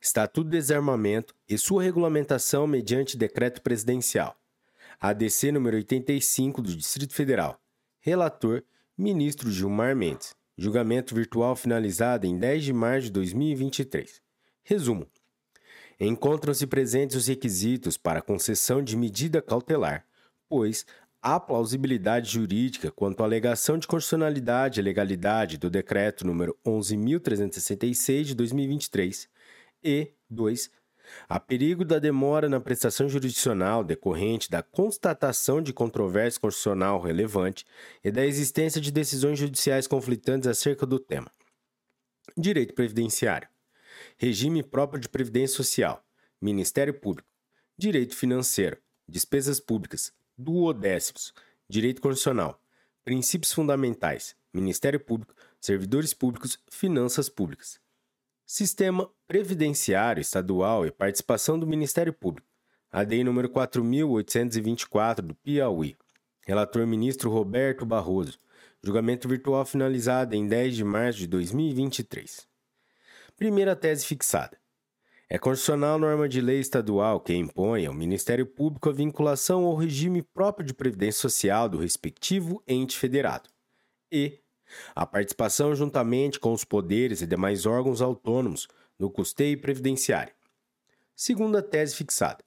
Estatuto 0.00 0.50
de 0.50 0.56
Desarmamento 0.56 1.34
e 1.48 1.56
sua 1.56 1.82
regulamentação 1.82 2.66
mediante 2.66 3.16
decreto 3.16 3.62
presidencial. 3.62 4.36
ADC 5.00 5.52
número 5.52 5.76
85 5.76 6.62
do 6.62 6.74
Distrito 6.74 7.14
Federal. 7.14 7.60
Relator: 8.00 8.62
Ministro 8.96 9.50
Gilmar 9.50 9.94
Mendes. 9.94 10.34
Julgamento 10.56 11.14
virtual 11.14 11.56
finalizado 11.56 12.26
em 12.26 12.38
10 12.38 12.64
de 12.64 12.72
março 12.72 13.06
de 13.06 13.12
2023. 13.12 14.20
Resumo: 14.62 15.06
Encontram-se 15.98 16.66
presentes 16.66 17.16
os 17.16 17.26
requisitos 17.26 17.96
para 17.96 18.22
concessão 18.22 18.82
de 18.82 18.96
medida 18.96 19.40
cautelar, 19.40 20.06
pois 20.48 20.84
há 21.22 21.38
plausibilidade 21.38 22.32
jurídica 22.32 22.90
quanto 22.90 23.22
à 23.22 23.26
alegação 23.26 23.78
de 23.78 23.86
constitucionalidade 23.86 24.80
e 24.80 24.82
legalidade 24.82 25.56
do 25.56 25.70
decreto 25.70 26.26
número 26.26 26.58
11366 26.64 28.26
de 28.26 28.34
2023 28.34 29.28
e 29.84 30.12
2. 30.28 30.70
Há 31.28 31.38
perigo 31.38 31.84
da 31.84 31.98
demora 31.98 32.48
na 32.48 32.60
prestação 32.60 33.08
jurisdicional 33.08 33.84
decorrente 33.84 34.50
da 34.50 34.62
constatação 34.62 35.62
de 35.62 35.72
controvérsia 35.72 36.40
constitucional 36.40 37.00
relevante 37.00 37.64
e 38.02 38.10
da 38.10 38.26
existência 38.26 38.80
de 38.80 38.90
decisões 38.90 39.38
judiciais 39.38 39.86
conflitantes 39.86 40.48
acerca 40.48 40.84
do 40.84 40.98
tema. 40.98 41.30
Direito 42.36 42.74
Previdenciário. 42.74 43.48
Regime 44.16 44.62
próprio 44.62 45.00
de 45.00 45.08
Previdência 45.08 45.56
Social. 45.56 46.02
Ministério 46.40 46.94
Público. 46.94 47.28
Direito 47.76 48.16
Financeiro. 48.16 48.78
Despesas 49.08 49.60
Públicas. 49.60 50.12
Duodécimos. 50.36 51.32
Direito 51.68 52.00
Constitucional. 52.00 52.60
Princípios 53.04 53.52
Fundamentais. 53.52 54.36
Ministério 54.52 55.00
Público. 55.00 55.34
Servidores 55.60 56.14
Públicos. 56.14 56.58
Finanças 56.70 57.28
Públicas. 57.28 57.80
Sistema 58.46 59.10
Previdenciário 59.26 60.20
Estadual 60.20 60.86
e 60.86 60.90
Participação 60.90 61.58
do 61.58 61.66
Ministério 61.66 62.12
Público. 62.12 62.48
ADI 62.90 63.24
número 63.24 63.48
4824 63.48 65.26
do 65.26 65.34
Piauí. 65.34 65.96
Relator 66.46 66.86
ministro 66.86 67.30
Roberto 67.30 67.86
Barroso. 67.86 68.38
Julgamento 68.82 69.28
virtual 69.28 69.64
finalizado 69.64 70.34
em 70.34 70.46
10 70.46 70.76
de 70.76 70.84
março 70.84 71.18
de 71.20 71.26
2023. 71.28 72.46
Primeira 73.36 73.74
tese 73.74 74.04
fixada. 74.04 74.61
É 75.34 75.38
constitucional 75.38 75.98
norma 75.98 76.28
de 76.28 76.42
lei 76.42 76.60
estadual 76.60 77.18
que 77.18 77.34
impõe 77.34 77.86
ao 77.86 77.94
Ministério 77.94 78.44
Público 78.44 78.90
a 78.90 78.92
vinculação 78.92 79.64
ao 79.64 79.74
regime 79.74 80.20
próprio 80.20 80.66
de 80.66 80.74
previdência 80.74 81.22
social 81.22 81.70
do 81.70 81.78
respectivo 81.78 82.62
ente 82.68 82.98
federado. 82.98 83.48
E 84.12 84.40
a 84.94 85.06
participação 85.06 85.74
juntamente 85.74 86.38
com 86.38 86.52
os 86.52 86.64
poderes 86.64 87.22
e 87.22 87.26
demais 87.26 87.64
órgãos 87.64 88.02
autônomos 88.02 88.68
no 88.98 89.10
custeio 89.10 89.58
previdenciário. 89.58 90.34
Segunda 91.16 91.62
tese 91.62 91.96
fixada. 91.96 92.44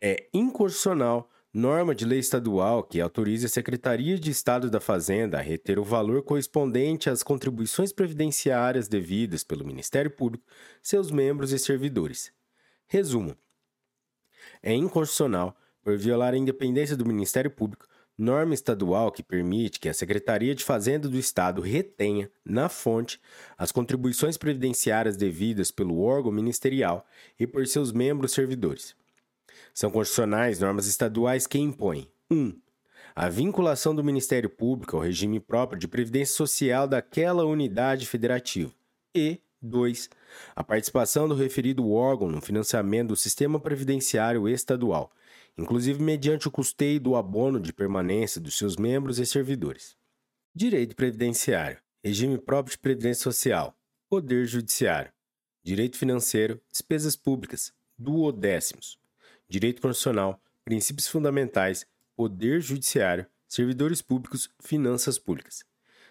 É 0.00 0.28
inconstitucional 0.34 1.30
norma 1.52 1.94
de 1.94 2.04
lei 2.04 2.18
estadual 2.18 2.82
que 2.82 3.00
autorize 3.00 3.46
a 3.46 3.48
Secretaria 3.48 4.18
de 4.18 4.30
Estado 4.30 4.70
da 4.70 4.80
Fazenda 4.80 5.38
a 5.38 5.40
reter 5.40 5.78
o 5.78 5.84
valor 5.84 6.22
correspondente 6.22 7.10
às 7.10 7.22
contribuições 7.22 7.92
previdenciárias 7.92 8.88
devidas 8.88 9.42
pelo 9.42 9.66
Ministério 9.66 10.10
Público, 10.10 10.44
seus 10.82 11.10
membros 11.10 11.52
e 11.52 11.58
servidores. 11.58 12.32
Resumo: 12.86 13.36
é 14.62 14.72
inconstitucional 14.72 15.56
por 15.82 15.96
violar 15.96 16.34
a 16.34 16.38
independência 16.38 16.96
do 16.96 17.06
Ministério 17.06 17.50
Público 17.50 17.86
norma 18.20 18.52
estadual 18.52 19.10
que 19.10 19.22
permite 19.22 19.80
que 19.80 19.88
a 19.88 19.94
Secretaria 19.94 20.54
de 20.54 20.62
Fazenda 20.62 21.08
do 21.08 21.18
Estado 21.18 21.62
retenha, 21.62 22.30
na 22.44 22.68
fonte, 22.68 23.18
as 23.56 23.72
contribuições 23.72 24.36
previdenciárias 24.36 25.16
devidas 25.16 25.70
pelo 25.70 26.02
órgão 26.02 26.30
ministerial 26.30 27.06
e 27.38 27.46
por 27.46 27.66
seus 27.66 27.92
membros 27.92 28.32
servidores. 28.32 28.94
São 29.74 29.90
constitucionais 29.90 30.60
normas 30.60 30.86
estaduais 30.86 31.46
que 31.46 31.58
impõem 31.58 32.10
1. 32.30 32.36
Um, 32.36 32.60
a 33.14 33.28
vinculação 33.28 33.94
do 33.94 34.04
Ministério 34.04 34.48
Público 34.48 34.96
ao 34.96 35.02
regime 35.02 35.40
próprio 35.40 35.78
de 35.78 35.88
previdência 35.88 36.34
social 36.34 36.86
daquela 36.86 37.44
unidade 37.44 38.06
federativa 38.06 38.72
e 39.14 39.40
2. 39.60 40.08
A 40.54 40.64
participação 40.64 41.28
do 41.28 41.34
referido 41.34 41.90
órgão 41.90 42.28
no 42.28 42.40
financiamento 42.40 43.08
do 43.08 43.16
sistema 43.16 43.58
previdenciário 43.58 44.48
estadual, 44.48 45.10
inclusive 45.58 46.02
mediante 46.02 46.48
o 46.48 46.50
custeio 46.50 47.00
do 47.00 47.16
abono 47.16 47.60
de 47.60 47.72
permanência 47.72 48.40
dos 48.40 48.56
seus 48.56 48.76
membros 48.76 49.18
e 49.18 49.26
servidores. 49.26 49.96
Direito 50.54 50.96
previdenciário, 50.96 51.78
regime 52.02 52.38
próprio 52.38 52.72
de 52.72 52.78
previdência 52.78 53.24
social, 53.24 53.76
poder 54.08 54.46
judiciário, 54.46 55.12
direito 55.62 55.98
financeiro, 55.98 56.60
despesas 56.70 57.16
públicas, 57.16 57.72
duodécimos, 57.98 58.98
direito 59.50 59.82
constitucional, 59.82 60.40
princípios 60.64 61.08
fundamentais, 61.08 61.84
poder 62.14 62.60
judiciário, 62.60 63.26
servidores 63.48 64.00
públicos, 64.00 64.48
finanças 64.60 65.18
públicas. 65.18 65.64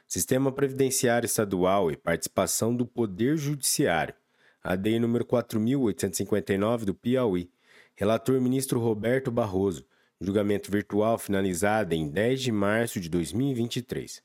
Sistema 0.05 0.51
previdenciário 0.51 1.25
estadual 1.25 1.89
e 1.89 1.95
participação 1.95 2.75
do 2.75 2.85
poder 2.85 3.37
judiciário. 3.37 4.13
ADI 4.61 4.99
número 4.99 5.23
4859 5.23 6.85
do 6.85 6.93
Piauí. 6.93 7.49
Relator 7.95 8.41
ministro 8.41 8.77
Roberto 8.77 9.31
Barroso. 9.31 9.85
Julgamento 10.19 10.69
virtual 10.69 11.17
finalizado 11.17 11.95
em 11.95 12.09
10 12.09 12.41
de 12.41 12.51
março 12.51 12.99
de 12.99 13.07
2023. 13.07 14.21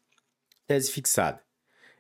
Tese 0.66 0.90
fixada. 0.90 1.40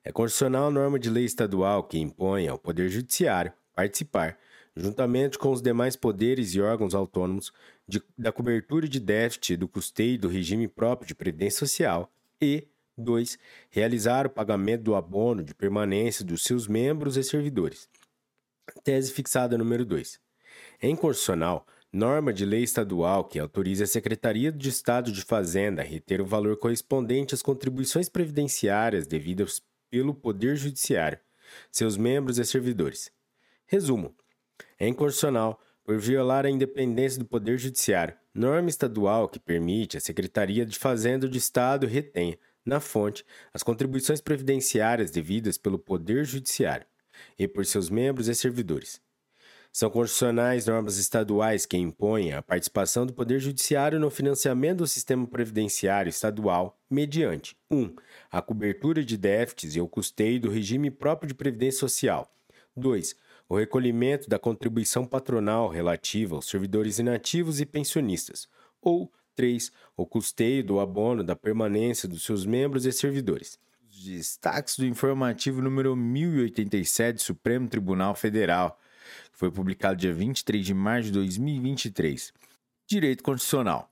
É 0.02 0.10
constitucional 0.10 0.66
a 0.66 0.70
norma 0.70 0.98
de 0.98 1.08
lei 1.08 1.24
estadual 1.24 1.84
que 1.84 1.98
impõe 1.98 2.48
ao 2.48 2.58
Poder 2.58 2.88
Judiciário 2.88 3.52
participar, 3.74 4.38
juntamente 4.76 5.38
com 5.38 5.52
os 5.52 5.62
demais 5.62 5.96
poderes 5.96 6.54
e 6.54 6.60
órgãos 6.60 6.94
autônomos, 6.94 7.52
de, 7.86 8.02
da 8.16 8.32
cobertura 8.32 8.88
de 8.88 8.98
déficit 8.98 9.56
do 9.56 9.68
custeio 9.68 10.18
do 10.18 10.28
regime 10.28 10.66
próprio 10.66 11.06
de 11.06 11.14
previdência 11.14 11.60
social 11.60 12.12
e 12.40 12.66
2. 12.96 13.38
Realizar 13.70 14.26
o 14.26 14.30
pagamento 14.30 14.82
do 14.82 14.94
abono 14.94 15.42
de 15.42 15.54
permanência 15.54 16.24
dos 16.24 16.42
seus 16.42 16.66
membros 16.66 17.16
e 17.16 17.22
servidores. 17.22 17.88
Tese 18.82 19.12
fixada 19.12 19.58
número 19.58 19.84
2. 19.84 20.18
É 20.80 20.88
inconstitucional 20.88 21.66
norma 21.92 22.32
de 22.32 22.44
lei 22.44 22.64
estadual 22.64 23.24
que 23.24 23.38
autoriza 23.38 23.84
a 23.84 23.86
Secretaria 23.86 24.50
de 24.50 24.68
Estado 24.68 25.12
de 25.12 25.22
Fazenda 25.22 25.80
a 25.80 25.84
reter 25.84 26.20
o 26.20 26.26
valor 26.26 26.56
correspondente 26.56 27.34
às 27.34 27.42
contribuições 27.42 28.08
previdenciárias 28.08 29.06
devidas 29.06 29.62
pelo 29.88 30.12
Poder 30.12 30.56
Judiciário, 30.56 31.20
seus 31.70 31.96
membros 31.96 32.38
e 32.38 32.44
servidores. 32.44 33.12
Resumo: 33.64 34.12
é 34.78 34.88
inconstitucional 34.88 35.60
por 35.84 35.98
violar 35.98 36.46
a 36.46 36.50
independência 36.50 37.18
do 37.18 37.26
Poder 37.26 37.58
Judiciário, 37.58 38.16
norma 38.34 38.68
estadual 38.68 39.28
que 39.28 39.38
permite 39.38 39.96
à 39.96 40.00
Secretaria 40.00 40.64
de 40.64 40.78
Fazenda 40.78 41.28
do 41.28 41.36
Estado 41.36 41.86
retenha, 41.86 42.38
na 42.64 42.80
fonte, 42.80 43.24
as 43.52 43.62
contribuições 43.62 44.20
previdenciárias 44.20 45.10
devidas 45.10 45.58
pelo 45.58 45.78
Poder 45.78 46.24
Judiciário 46.24 46.86
e 47.38 47.46
por 47.46 47.66
seus 47.66 47.90
membros 47.90 48.26
e 48.26 48.34
servidores. 48.34 49.02
São 49.70 49.90
constitucionais 49.90 50.66
normas 50.66 50.98
estaduais 50.98 51.66
que 51.66 51.76
impõem 51.76 52.32
a 52.32 52.40
participação 52.40 53.04
do 53.04 53.12
Poder 53.12 53.40
Judiciário 53.40 53.98
no 53.98 54.08
financiamento 54.08 54.78
do 54.78 54.86
sistema 54.86 55.26
previdenciário 55.26 56.08
estadual 56.08 56.78
mediante 56.88 57.56
1. 57.68 57.76
Um, 57.76 57.96
a 58.30 58.40
cobertura 58.40 59.04
de 59.04 59.16
déficits 59.16 59.74
e 59.74 59.80
o 59.80 59.88
custeio 59.88 60.40
do 60.40 60.48
regime 60.48 60.92
próprio 60.92 61.26
de 61.26 61.34
previdência 61.34 61.80
social. 61.80 62.32
2. 62.76 63.16
O 63.48 63.56
recolhimento 63.56 64.28
da 64.28 64.38
contribuição 64.38 65.04
patronal 65.04 65.68
relativa 65.68 66.34
aos 66.34 66.46
servidores 66.46 66.98
inativos 66.98 67.60
e 67.60 67.66
pensionistas. 67.66 68.48
Ou 68.80 69.12
3. 69.36 69.70
O 69.96 70.06
custeio 70.06 70.64
do 70.64 70.80
abono 70.80 71.22
da 71.22 71.36
permanência 71.36 72.08
dos 72.08 72.24
seus 72.24 72.46
membros 72.46 72.86
e 72.86 72.92
servidores. 72.92 73.58
Destaques 74.04 74.76
do 74.76 74.86
informativo 74.86 75.62
número 75.62 75.94
1087 75.94 77.16
do 77.16 77.22
Supremo 77.22 77.68
Tribunal 77.68 78.14
Federal 78.14 78.78
que 79.30 79.38
foi 79.38 79.50
publicado 79.50 79.96
dia 79.96 80.12
23 80.12 80.64
de 80.64 80.74
março 80.74 81.06
de 81.06 81.12
2023. 81.12 82.32
Direito 82.86 83.22
Constitucional. 83.22 83.90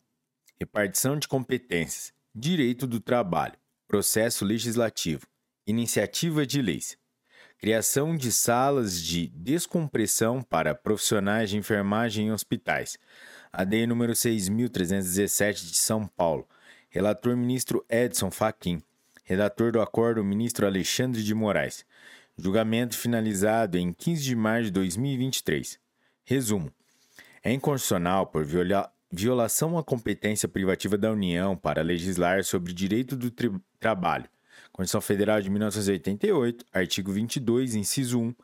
Repartição 0.58 1.18
de 1.18 1.28
competências. 1.28 2.12
Direito 2.34 2.86
do 2.86 3.00
trabalho. 3.00 3.54
Processo 3.86 4.44
legislativo. 4.44 5.26
Iniciativa 5.66 6.46
de 6.46 6.62
leis. 6.62 6.96
Criação 7.62 8.16
de 8.16 8.32
salas 8.32 9.00
de 9.00 9.28
descompressão 9.28 10.42
para 10.42 10.74
profissionais 10.74 11.48
de 11.48 11.56
enfermagem 11.56 12.26
em 12.26 12.32
hospitais. 12.32 12.98
ADI 13.52 13.86
número 13.86 14.16
6317 14.16 15.68
de 15.68 15.76
São 15.76 16.04
Paulo. 16.04 16.44
Relator 16.90 17.36
ministro 17.36 17.86
Edson 17.88 18.32
Fachin. 18.32 18.82
Redator 19.22 19.70
do 19.70 19.80
acordo 19.80 20.24
ministro 20.24 20.66
Alexandre 20.66 21.22
de 21.22 21.32
Moraes. 21.36 21.86
Julgamento 22.36 22.98
finalizado 22.98 23.78
em 23.78 23.92
15 23.92 24.24
de 24.24 24.34
março 24.34 24.64
de 24.64 24.72
2023. 24.72 25.78
Resumo: 26.24 26.68
é 27.44 27.52
inconstitucional 27.52 28.26
por 28.26 28.44
viola 28.44 28.92
violação 29.08 29.78
à 29.78 29.84
competência 29.84 30.48
privativa 30.48 30.98
da 30.98 31.12
União 31.12 31.56
para 31.56 31.80
legislar 31.80 32.42
sobre 32.42 32.72
direito 32.72 33.14
do 33.14 33.30
trabalho. 33.78 34.28
Constituição 34.72 35.02
Federal 35.02 35.42
de 35.42 35.50
1988, 35.50 36.64
artigo 36.72 37.12
22, 37.12 37.74
inciso 37.74 38.18
1. 38.18 38.34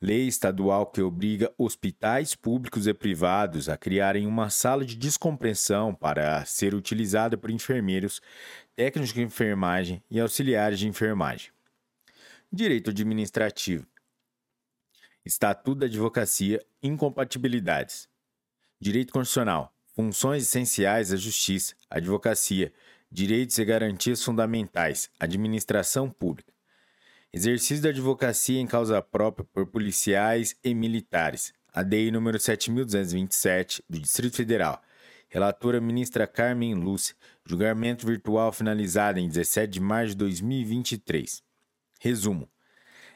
Lei 0.00 0.28
estadual 0.28 0.86
que 0.86 1.02
obriga 1.02 1.52
hospitais 1.58 2.36
públicos 2.36 2.86
e 2.86 2.94
privados 2.94 3.68
a 3.68 3.76
criarem 3.76 4.24
uma 4.24 4.48
sala 4.48 4.84
de 4.84 4.94
descompressão 4.94 5.92
para 5.92 6.44
ser 6.44 6.72
utilizada 6.72 7.36
por 7.36 7.50
enfermeiros, 7.50 8.22
técnicos 8.76 9.12
de 9.12 9.22
enfermagem 9.22 10.00
e 10.08 10.20
auxiliares 10.20 10.78
de 10.78 10.86
enfermagem. 10.86 11.50
Direito 12.52 12.90
administrativo. 12.90 13.84
Estatuto 15.24 15.80
da 15.80 15.86
Advocacia, 15.86 16.64
incompatibilidades. 16.80 18.08
Direito 18.80 19.12
constitucional. 19.12 19.74
Funções 19.96 20.44
essenciais 20.44 21.08
da 21.08 21.16
justiça, 21.16 21.74
advocacia, 21.90 22.72
direitos 23.12 23.58
e 23.58 23.64
garantias 23.64 24.24
fundamentais, 24.24 25.10
administração 25.20 26.08
pública. 26.08 26.50
Exercício 27.30 27.82
da 27.82 27.90
advocacia 27.90 28.58
em 28.58 28.66
causa 28.66 29.02
própria 29.02 29.46
por 29.52 29.66
policiais 29.66 30.56
e 30.64 30.74
militares. 30.74 31.52
ADI 31.74 32.10
número 32.10 32.38
7227 32.38 33.82
do 33.88 34.00
Distrito 34.00 34.36
Federal. 34.36 34.82
Relatora 35.28 35.80
ministra 35.80 36.26
Carmen 36.26 36.74
Lúcia. 36.74 37.14
Julgamento 37.44 38.06
virtual 38.06 38.52
finalizado 38.52 39.18
em 39.18 39.28
17 39.28 39.72
de 39.72 39.80
março 39.80 40.10
de 40.10 40.16
2023. 40.16 41.42
Resumo: 42.00 42.48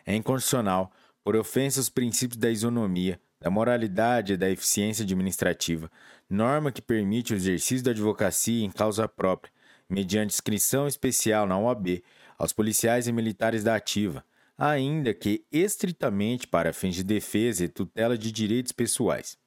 é 0.05 0.15
inconstitucional, 0.15 0.93
por 1.25 1.37
ofensa 1.37 1.81
aos 1.81 1.89
princípios 1.89 2.39
da 2.39 2.51
isonomia, 2.51 3.21
da 3.41 3.51
moralidade 3.51 4.35
e 4.35 4.37
da 4.37 4.49
eficiência 4.49 5.03
administrativa, 5.03 5.91
norma 6.29 6.71
que 6.71 6.81
permite 6.81 7.33
o 7.33 7.37
exercício 7.37 7.85
da 7.85 7.91
advocacia 7.91 8.65
em 8.65 8.71
causa 8.71 9.09
própria, 9.09 9.53
mediante 9.89 10.35
inscrição 10.35 10.87
especial 10.87 11.47
na 11.47 11.59
OAB, 11.59 12.03
aos 12.39 12.53
policiais 12.53 13.07
e 13.07 13.13
militares 13.13 13.65
da 13.65 13.75
ativa, 13.75 14.25
ainda 14.57 15.13
que 15.15 15.45
estritamente 15.51 16.47
para 16.47 16.73
fins 16.73 16.95
de 16.95 17.05
defesa 17.05 17.65
e 17.65 17.69
tutela 17.69 18.17
de 18.17 18.33
direitos 18.33 18.73
pessoais. 18.73 19.39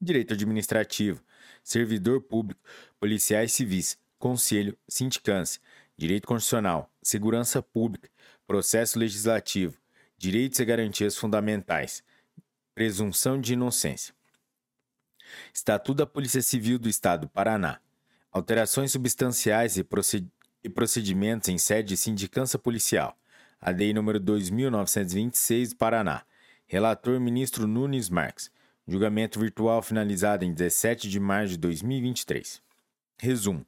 Direito 0.00 0.34
administrativo, 0.34 1.22
servidor 1.62 2.20
público, 2.20 2.60
policiais 2.98 3.52
civis, 3.52 3.98
conselho, 4.18 4.76
sindicância, 4.88 5.60
direito 5.96 6.26
constitucional, 6.26 6.90
segurança 7.02 7.62
pública, 7.62 8.08
processo 8.46 8.98
legislativo, 8.98 9.76
direitos 10.18 10.58
e 10.58 10.64
garantias 10.64 11.16
fundamentais, 11.16 12.02
presunção 12.74 13.40
de 13.40 13.54
inocência. 13.54 14.14
Estatuto 15.52 15.98
da 15.98 16.06
Polícia 16.06 16.42
Civil 16.42 16.78
do 16.78 16.88
Estado 16.88 17.22
do 17.22 17.28
Paraná. 17.28 17.80
Alterações 18.36 18.92
substanciais 18.92 19.78
e 19.78 20.68
procedimentos 20.68 21.48
em 21.48 21.56
sede 21.56 21.88
de 21.88 21.96
sindicância 21.96 22.58
policial. 22.58 23.16
ADI 23.58 23.94
número 23.94 24.20
2926 24.20 25.70
do 25.70 25.76
Paraná. 25.76 26.22
Relator 26.66 27.18
ministro 27.18 27.66
Nunes 27.66 28.10
Marques. 28.10 28.50
Julgamento 28.86 29.40
virtual 29.40 29.80
finalizado 29.80 30.44
em 30.44 30.52
17 30.52 31.08
de 31.08 31.18
março 31.18 31.52
de 31.52 31.56
2023. 31.60 32.60
Resumo. 33.18 33.64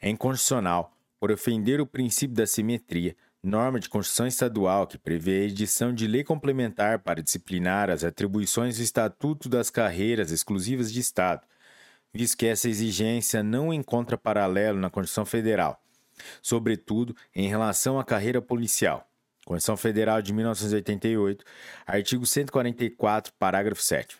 É 0.00 0.10
inconstitucional, 0.10 0.92
por 1.20 1.30
ofender 1.30 1.80
o 1.80 1.86
princípio 1.86 2.34
da 2.34 2.44
simetria, 2.44 3.14
norma 3.40 3.78
de 3.78 3.88
Constituição 3.88 4.26
Estadual 4.26 4.88
que 4.88 4.98
prevê 4.98 5.42
a 5.42 5.44
edição 5.44 5.94
de 5.94 6.08
lei 6.08 6.24
complementar 6.24 6.98
para 6.98 7.22
disciplinar 7.22 7.88
as 7.88 8.02
atribuições 8.02 8.78
do 8.78 8.82
Estatuto 8.82 9.48
das 9.48 9.70
Carreiras 9.70 10.32
Exclusivas 10.32 10.92
de 10.92 10.98
Estado, 10.98 11.46
visto 12.16 12.36
que 12.36 12.46
essa 12.46 12.68
exigência 12.68 13.42
não 13.42 13.72
encontra 13.72 14.16
paralelo 14.16 14.78
na 14.78 14.90
Constituição 14.90 15.24
Federal, 15.24 15.80
sobretudo 16.42 17.14
em 17.34 17.48
relação 17.48 17.98
à 17.98 18.04
carreira 18.04 18.40
policial. 18.40 19.08
Constituição 19.44 19.76
Federal 19.76 20.20
de 20.20 20.32
1988, 20.32 21.44
artigo 21.86 22.26
144, 22.26 23.32
parágrafo 23.38 23.82
7. 23.82 24.18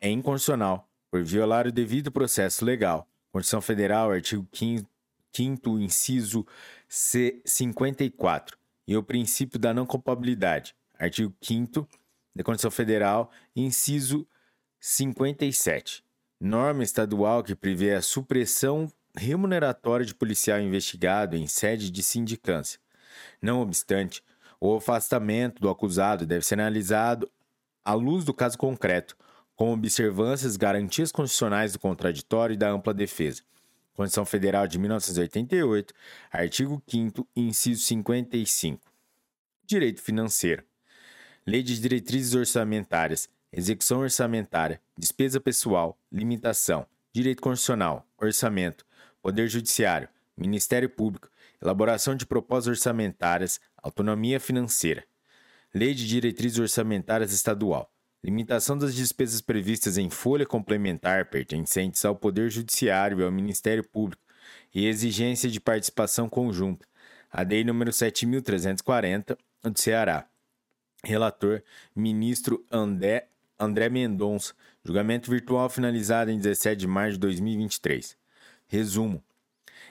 É 0.00 0.08
inconstitucional, 0.08 0.88
por 1.10 1.24
violar 1.24 1.66
o 1.66 1.72
devido 1.72 2.12
processo 2.12 2.64
legal. 2.64 3.08
Constituição 3.32 3.60
Federal, 3.60 4.12
artigo 4.12 4.46
5 4.52 4.88
quinto 5.36 5.78
inciso 5.78 6.46
C 6.88 7.42
54 7.44 8.56
e 8.88 8.96
o 8.96 9.02
princípio 9.02 9.58
da 9.58 9.74
não 9.74 9.84
culpabilidade, 9.84 10.74
artigo 10.98 11.34
5 11.42 11.86
da 12.34 12.42
Constituição 12.42 12.70
Federal, 12.70 13.30
inciso 13.54 14.26
57. 14.80 16.05
Norma 16.40 16.82
estadual 16.82 17.42
que 17.42 17.54
prevê 17.54 17.94
a 17.94 18.02
supressão 18.02 18.90
remuneratória 19.16 20.04
de 20.04 20.14
policial 20.14 20.60
investigado 20.60 21.36
em 21.36 21.46
sede 21.46 21.90
de 21.90 22.02
sindicância. 22.02 22.78
Não 23.40 23.60
obstante, 23.60 24.22
o 24.60 24.76
afastamento 24.76 25.60
do 25.60 25.70
acusado 25.70 26.26
deve 26.26 26.44
ser 26.44 26.54
analisado 26.54 27.30
à 27.84 27.94
luz 27.94 28.24
do 28.24 28.34
caso 28.34 28.58
concreto, 28.58 29.16
com 29.54 29.72
observâncias 29.72 30.56
garantias 30.56 31.10
constitucionais 31.10 31.72
do 31.72 31.78
contraditório 31.78 32.54
e 32.54 32.58
da 32.58 32.70
ampla 32.70 32.92
defesa 32.92 33.42
Constituição 33.96 34.26
Federal 34.26 34.66
de 34.68 34.78
1988, 34.78 35.94
artigo 36.30 36.82
5 36.86 37.26
inciso 37.34 37.82
55. 37.82 38.92
Direito 39.66 40.02
financeiro. 40.02 40.62
Lei 41.46 41.62
de 41.62 41.80
Diretrizes 41.80 42.34
Orçamentárias, 42.34 43.26
Execução 43.56 44.00
Orçamentária, 44.00 44.82
Despesa 44.98 45.40
Pessoal, 45.40 45.98
Limitação, 46.12 46.86
Direito 47.10 47.40
Constitucional, 47.40 48.06
Orçamento, 48.18 48.84
Poder 49.22 49.48
Judiciário, 49.48 50.10
Ministério 50.36 50.90
Público, 50.90 51.30
Elaboração 51.62 52.14
de 52.14 52.26
Propostas 52.26 52.76
Orçamentárias, 52.76 53.58
Autonomia 53.82 54.38
Financeira. 54.38 55.04
Lei 55.74 55.94
de 55.94 56.06
Diretrizes 56.06 56.58
Orçamentárias 56.58 57.32
Estadual. 57.32 57.90
Limitação 58.22 58.76
das 58.76 58.94
despesas 58.94 59.40
previstas 59.40 59.96
em 59.96 60.10
folha 60.10 60.44
complementar 60.44 61.30
pertencentes 61.30 62.04
ao 62.04 62.14
Poder 62.14 62.50
Judiciário 62.50 63.20
e 63.20 63.24
ao 63.24 63.32
Ministério 63.32 63.82
Público 63.82 64.22
e 64.74 64.86
exigência 64.86 65.48
de 65.48 65.60
participação 65.60 66.28
conjunta. 66.28 66.86
A 67.32 67.42
DEI 67.42 67.64
número 67.64 67.90
7.340, 67.90 69.34
do 69.62 69.80
Ceará. 69.80 70.28
Relator, 71.02 71.62
ministro 71.94 72.62
André, 72.70 73.30
André 73.58 73.88
Mendonça. 73.88 74.54
Julgamento 74.84 75.30
virtual 75.30 75.68
finalizado 75.68 76.30
em 76.30 76.38
17 76.38 76.78
de 76.78 76.86
março 76.86 77.12
de 77.12 77.20
2023. 77.20 78.16
Resumo. 78.68 79.22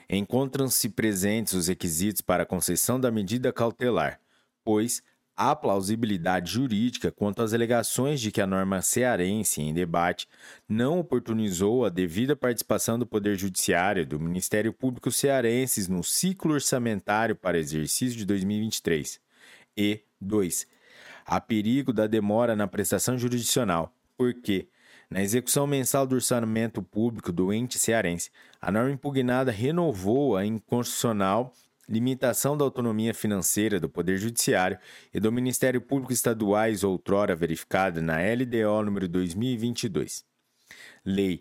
Encontram-se 0.08 0.88
presentes 0.88 1.52
os 1.52 1.66
requisitos 1.66 2.20
para 2.20 2.44
a 2.44 2.46
concessão 2.46 3.00
da 3.00 3.10
medida 3.10 3.52
cautelar, 3.52 4.20
pois 4.64 5.02
há 5.36 5.54
plausibilidade 5.54 6.52
jurídica 6.52 7.10
quanto 7.10 7.42
às 7.42 7.52
alegações 7.52 8.20
de 8.20 8.30
que 8.30 8.40
a 8.40 8.46
norma 8.46 8.80
cearense 8.80 9.60
em 9.60 9.74
debate 9.74 10.28
não 10.68 11.00
oportunizou 11.00 11.84
a 11.84 11.88
devida 11.88 12.36
participação 12.36 12.98
do 12.98 13.06
Poder 13.06 13.36
Judiciário 13.36 14.02
e 14.02 14.06
do 14.06 14.20
Ministério 14.20 14.72
Público 14.72 15.10
cearenses 15.10 15.88
no 15.88 16.04
ciclo 16.04 16.54
orçamentário 16.54 17.34
para 17.34 17.58
exercício 17.58 18.16
de 18.16 18.24
2023. 18.24 19.20
E 19.76 20.00
2. 20.20 20.66
Há 21.26 21.40
perigo 21.40 21.92
da 21.92 22.06
demora 22.06 22.54
na 22.54 22.68
prestação 22.68 23.18
jurisdicional, 23.18 23.92
porque, 24.16 24.68
na 25.10 25.22
execução 25.22 25.66
mensal 25.66 26.06
do 26.06 26.14
orçamento 26.14 26.82
público 26.82 27.32
do 27.32 27.52
ente 27.52 27.78
cearense, 27.78 28.30
a 28.60 28.70
norma 28.70 28.92
impugnada 28.92 29.50
renovou 29.50 30.36
a 30.36 30.46
inconstitucional 30.46 31.52
limitação 31.88 32.56
da 32.56 32.64
autonomia 32.64 33.14
financeira 33.14 33.78
do 33.78 33.88
Poder 33.88 34.18
Judiciário 34.18 34.78
e 35.14 35.20
do 35.20 35.30
Ministério 35.30 35.80
Público 35.80 36.12
Estaduais 36.12 36.82
outrora 36.82 37.36
verificada 37.36 38.00
na 38.00 38.16
LDO 38.18 38.84
número 38.84 39.08
2022. 39.08 40.24
Lei 41.04 41.40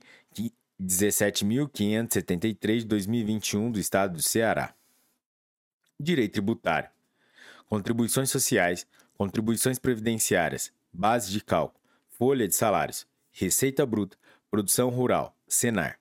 17.573 0.82 2.80
de 2.80 2.86
2021 2.86 3.72
do 3.72 3.80
Estado 3.80 4.16
do 4.16 4.22
Ceará. 4.22 4.74
Direito 6.00 6.34
tributário. 6.34 6.90
Contribuições 7.68 8.30
sociais, 8.30 8.86
contribuições 9.18 9.80
previdenciárias, 9.80 10.72
base 10.92 11.32
de 11.32 11.42
cálculo, 11.42 11.84
folha 12.08 12.48
de 12.48 12.56
salários, 12.56 13.08
receita 13.32 13.86
bruta, 13.86 14.18
produção 14.52 14.90
rural, 14.90 15.36
Senar. 15.48 16.00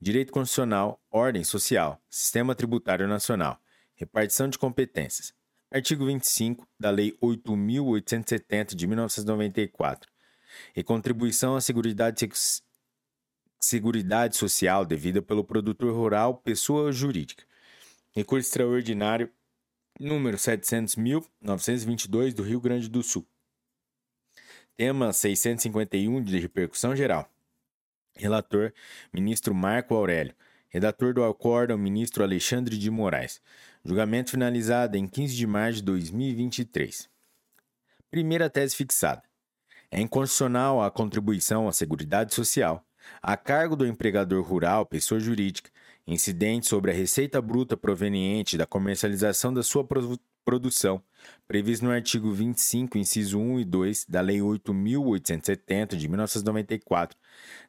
Direito 0.00 0.32
Constitucional, 0.32 1.00
Ordem 1.10 1.44
Social, 1.44 2.00
Sistema 2.08 2.54
Tributário 2.54 3.06
Nacional, 3.06 3.60
Repartição 3.94 4.48
de 4.48 4.58
Competências. 4.58 5.34
Artigo 5.70 6.06
25 6.06 6.66
da 6.78 6.90
Lei 6.90 7.16
8.870 7.22 8.74
de 8.74 8.86
1994. 8.86 10.10
E 10.74 10.82
contribuição 10.82 11.54
à 11.54 11.60
Seguridade, 11.60 12.28
Seguridade 13.60 14.36
Social 14.36 14.84
devida 14.84 15.20
pelo 15.20 15.44
produtor 15.44 15.94
rural, 15.94 16.38
pessoa 16.38 16.90
jurídica. 16.90 17.44
Recurso 18.10 18.48
extraordinário 18.48 19.30
número 20.00 20.38
700.922 20.38 22.32
do 22.32 22.42
Rio 22.42 22.58
Grande 22.58 22.88
do 22.88 23.02
Sul. 23.02 23.26
Tema 24.74 25.12
651 25.12 26.22
de 26.22 26.38
repercussão 26.38 26.96
geral. 26.96 27.30
Relator, 28.16 28.72
ministro 29.12 29.54
Marco 29.54 29.94
Aurélio. 29.94 30.34
Redator 30.70 31.12
do 31.12 31.22
acórdão, 31.22 31.76
ministro 31.76 32.22
Alexandre 32.22 32.78
de 32.78 32.90
Moraes. 32.90 33.42
Julgamento 33.84 34.30
finalizado 34.30 34.96
em 34.96 35.06
15 35.06 35.36
de 35.36 35.46
março 35.46 35.80
de 35.80 35.84
2023. 35.84 37.10
Primeira 38.10 38.48
tese 38.48 38.74
fixada. 38.74 39.22
É 39.90 40.00
inconstitucional 40.00 40.82
a 40.82 40.90
contribuição 40.90 41.68
à 41.68 41.72
Seguridade 41.72 42.34
Social, 42.34 42.82
a 43.20 43.36
cargo 43.36 43.76
do 43.76 43.86
empregador 43.86 44.42
rural, 44.42 44.86
pessoa 44.86 45.20
jurídica, 45.20 45.70
incidente 46.12 46.66
sobre 46.66 46.90
a 46.90 46.94
receita 46.94 47.40
bruta 47.40 47.76
proveniente 47.76 48.56
da 48.56 48.66
comercialização 48.66 49.52
da 49.52 49.62
sua 49.62 49.86
produção, 50.44 51.02
previsto 51.46 51.84
no 51.84 51.92
artigo 51.92 52.32
25, 52.32 52.98
inciso 52.98 53.38
1 53.38 53.60
e 53.60 53.64
2 53.64 54.06
da 54.08 54.20
Lei 54.20 54.38
8.870 54.38 55.96
de 55.96 56.08
1994, 56.08 57.16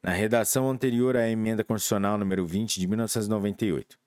na 0.02 0.12
redação 0.12 0.70
anterior 0.70 1.16
à 1.16 1.30
Emenda 1.30 1.64
Constitucional 1.64 2.18
número 2.18 2.46
20 2.46 2.80
de 2.80 2.88
1998. 2.88 3.98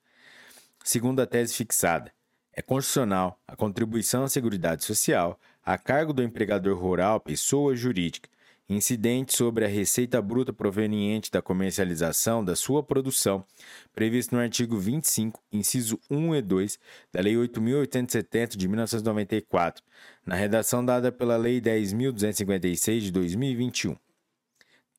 Segunda 0.83 1.25
tese 1.25 1.53
fixada, 1.53 2.11
é 2.53 2.61
constitucional 2.61 3.39
a 3.47 3.55
contribuição 3.55 4.23
à 4.23 4.29
Seguridade 4.29 4.83
Social 4.83 5.39
a 5.63 5.77
cargo 5.77 6.13
do 6.13 6.21
empregador 6.21 6.77
rural, 6.77 7.19
pessoa 7.19 7.75
jurídica, 7.75 8.29
incidente 8.67 9.35
sobre 9.35 9.63
a 9.65 9.67
receita 9.67 10.21
bruta 10.21 10.51
proveniente 10.51 11.31
da 11.31 11.41
comercialização 11.41 12.43
da 12.43 12.55
sua 12.55 12.81
produção, 12.81 13.45
previsto 13.93 14.35
no 14.35 14.41
artigo 14.41 14.77
25, 14.77 15.41
inciso 15.51 15.99
1 16.09 16.35
e 16.35 16.41
2 16.41 16.79
da 17.11 17.21
Lei 17.21 17.35
8.870 17.35 18.57
de 18.57 18.67
1994, 18.67 19.83
na 20.25 20.35
redação 20.35 20.83
dada 20.83 21.11
pela 21.11 21.37
Lei 21.37 21.61
10.256 21.61 22.99
de 22.99 23.11
2021. 23.11 23.95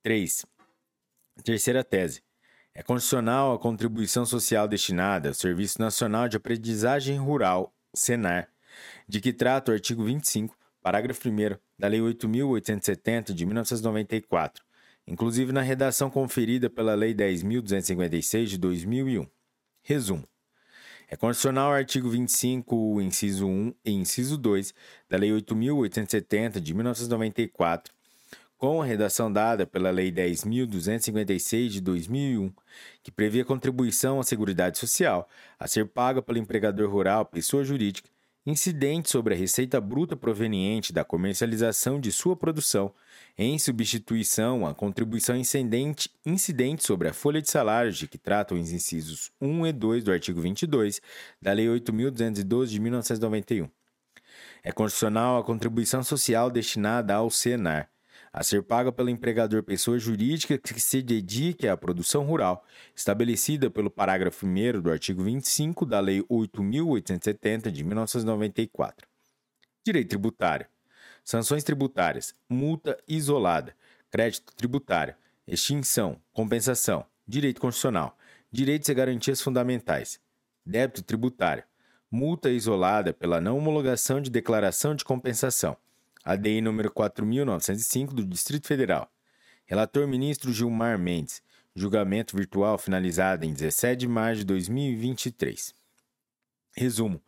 3. 0.03 0.47
Terceira 1.43 1.83
tese. 1.83 2.23
É 2.73 2.83
condicional 2.83 3.55
a 3.55 3.59
contribuição 3.59 4.25
social 4.27 4.69
destinada 4.69 5.29
ao 5.29 5.35
Serviço 5.35 5.81
Nacional 5.81 6.29
de 6.29 6.37
Aprendizagem 6.37 7.19
Rural, 7.19 7.75
SENAR, 7.95 8.49
de 9.09 9.21
que 9.21 9.33
trata 9.33 9.73
o 9.73 9.75
artigo 9.75 10.05
25, 10.05 10.55
parágrafo 10.87 11.29
1 11.29 11.57
da 11.77 11.89
Lei 11.89 11.99
8.870 11.99 13.33
de 13.33 13.45
1994, 13.45 14.63
inclusive 15.05 15.51
na 15.51 15.61
redação 15.61 16.09
conferida 16.09 16.71
pela 16.71 16.95
Lei 16.95 17.13
10.256 17.13 18.45
de 18.45 18.57
2001. 18.57 19.27
Resumo. 19.83 20.23
É 21.09 21.17
condicional 21.17 21.71
ao 21.71 21.75
artigo 21.75 22.09
25, 22.09 23.01
inciso 23.03 23.49
1 23.49 23.75
e 23.85 23.91
inciso 23.91 24.39
2 24.39 24.73
da 25.11 25.17
Lei 25.17 25.33
8.870 25.33 26.61
de 26.61 26.73
1994, 26.73 27.93
com 28.57 28.81
a 28.81 28.85
redação 28.85 29.33
dada 29.33 29.67
pela 29.67 29.91
Lei 29.91 30.13
10.256 30.13 31.67
de 31.67 31.81
2001, 31.81 32.53
que 33.03 33.11
prevê 33.11 33.41
a 33.41 33.45
contribuição 33.45 34.21
à 34.21 34.23
Seguridade 34.23 34.79
Social 34.79 35.29
a 35.59 35.67
ser 35.67 35.89
paga 35.89 36.23
pelo 36.23 36.39
empregador 36.39 36.89
rural, 36.89 37.27
pessoa 37.27 37.65
jurídica, 37.65 38.09
incidente 38.47 39.11
sobre 39.11 39.35
a 39.35 39.37
receita 39.37 39.81
bruta 39.81 40.17
proveniente 40.17 40.93
da 40.93 41.05
comercialização 41.05 42.01
de 42.01 42.13
sua 42.13 42.37
produção, 42.37 42.95
em 43.37 43.59
substituição 43.59 44.65
à 44.65 44.73
contribuição 44.73 45.37
incidente, 45.37 46.09
incidente 46.25 46.85
sobre 46.85 47.09
a 47.09 47.13
folha 47.13 47.43
de 47.43 47.51
salários 47.51 47.99
de 47.99 48.07
que 48.07 48.17
tratam 48.17 48.59
os 48.59 48.71
incisos 48.71 49.33
1 49.41 49.67
e 49.67 49.73
2 49.73 50.05
do 50.05 50.13
artigo 50.13 50.41
22 50.41 51.01
da 51.43 51.53
Lei 51.53 51.67
8.212 51.67 52.67
de 52.67 52.81
1991. 52.81 53.69
É 54.63 54.71
constitucional 54.71 55.39
a 55.39 55.45
contribuição 55.45 56.05
social 56.05 56.51
destinada 56.51 57.15
ao 57.15 57.31
Senar, 57.31 57.91
a 58.37 58.43
ser 58.43 58.63
paga 58.63 58.93
pelo 58.93 59.09
empregador 59.09 59.63
pessoa 59.63 59.99
jurídica 59.99 60.59
que 60.59 60.79
se 60.79 61.01
dedique 61.01 61.67
à 61.67 61.75
produção 61.75 62.23
rural, 62.23 62.67
estabelecida 62.95 63.71
pelo 63.71 63.91
parágrafo 63.91 64.45
1 64.45 64.83
do 64.83 64.91
artigo 64.91 65.25
25 65.25 65.87
da 65.87 66.01
Lei 66.01 66.23
8.870 66.25 67.71
de 67.71 67.83
1994. 67.83 69.09
Direito 69.83 70.11
tributário. 70.11 70.67
Sanções 71.25 71.65
tributárias, 71.65 72.35
multa 72.47 72.99
isolada, 73.09 73.75
crédito 74.11 74.55
tributário, 74.55 75.15
extinção, 75.49 76.21
compensação, 76.35 77.07
direito 77.27 77.59
constitucional, 77.59 78.19
direitos 78.53 78.91
e 78.91 78.95
garantias 78.95 79.41
fundamentais, 79.41 80.21
débito 80.65 81.03
tributário, 81.03 81.65
multa 82.11 82.51
isolada 82.51 83.15
pela 83.15 83.41
não 83.41 83.57
homologação 83.57 84.21
de 84.21 84.31
declaração 84.31 84.95
de 84.95 85.07
compensação, 85.07 85.75
ADI 86.27 86.61
número 86.61 86.91
4905 86.91 88.13
do 88.13 88.27
Distrito 88.27 88.67
Federal. 88.67 89.09
Relator 89.65 90.09
ministro 90.09 90.53
Gilmar 90.53 90.99
Mendes. 90.99 91.41
Julgamento 91.73 92.37
virtual 92.37 92.77
finalizado 92.79 93.45
em 93.45 93.53
17 93.53 94.01
de 94.01 94.09
março 94.09 94.41
de 94.41 94.47
2023. 94.47 95.73
Resumo: 96.77 97.23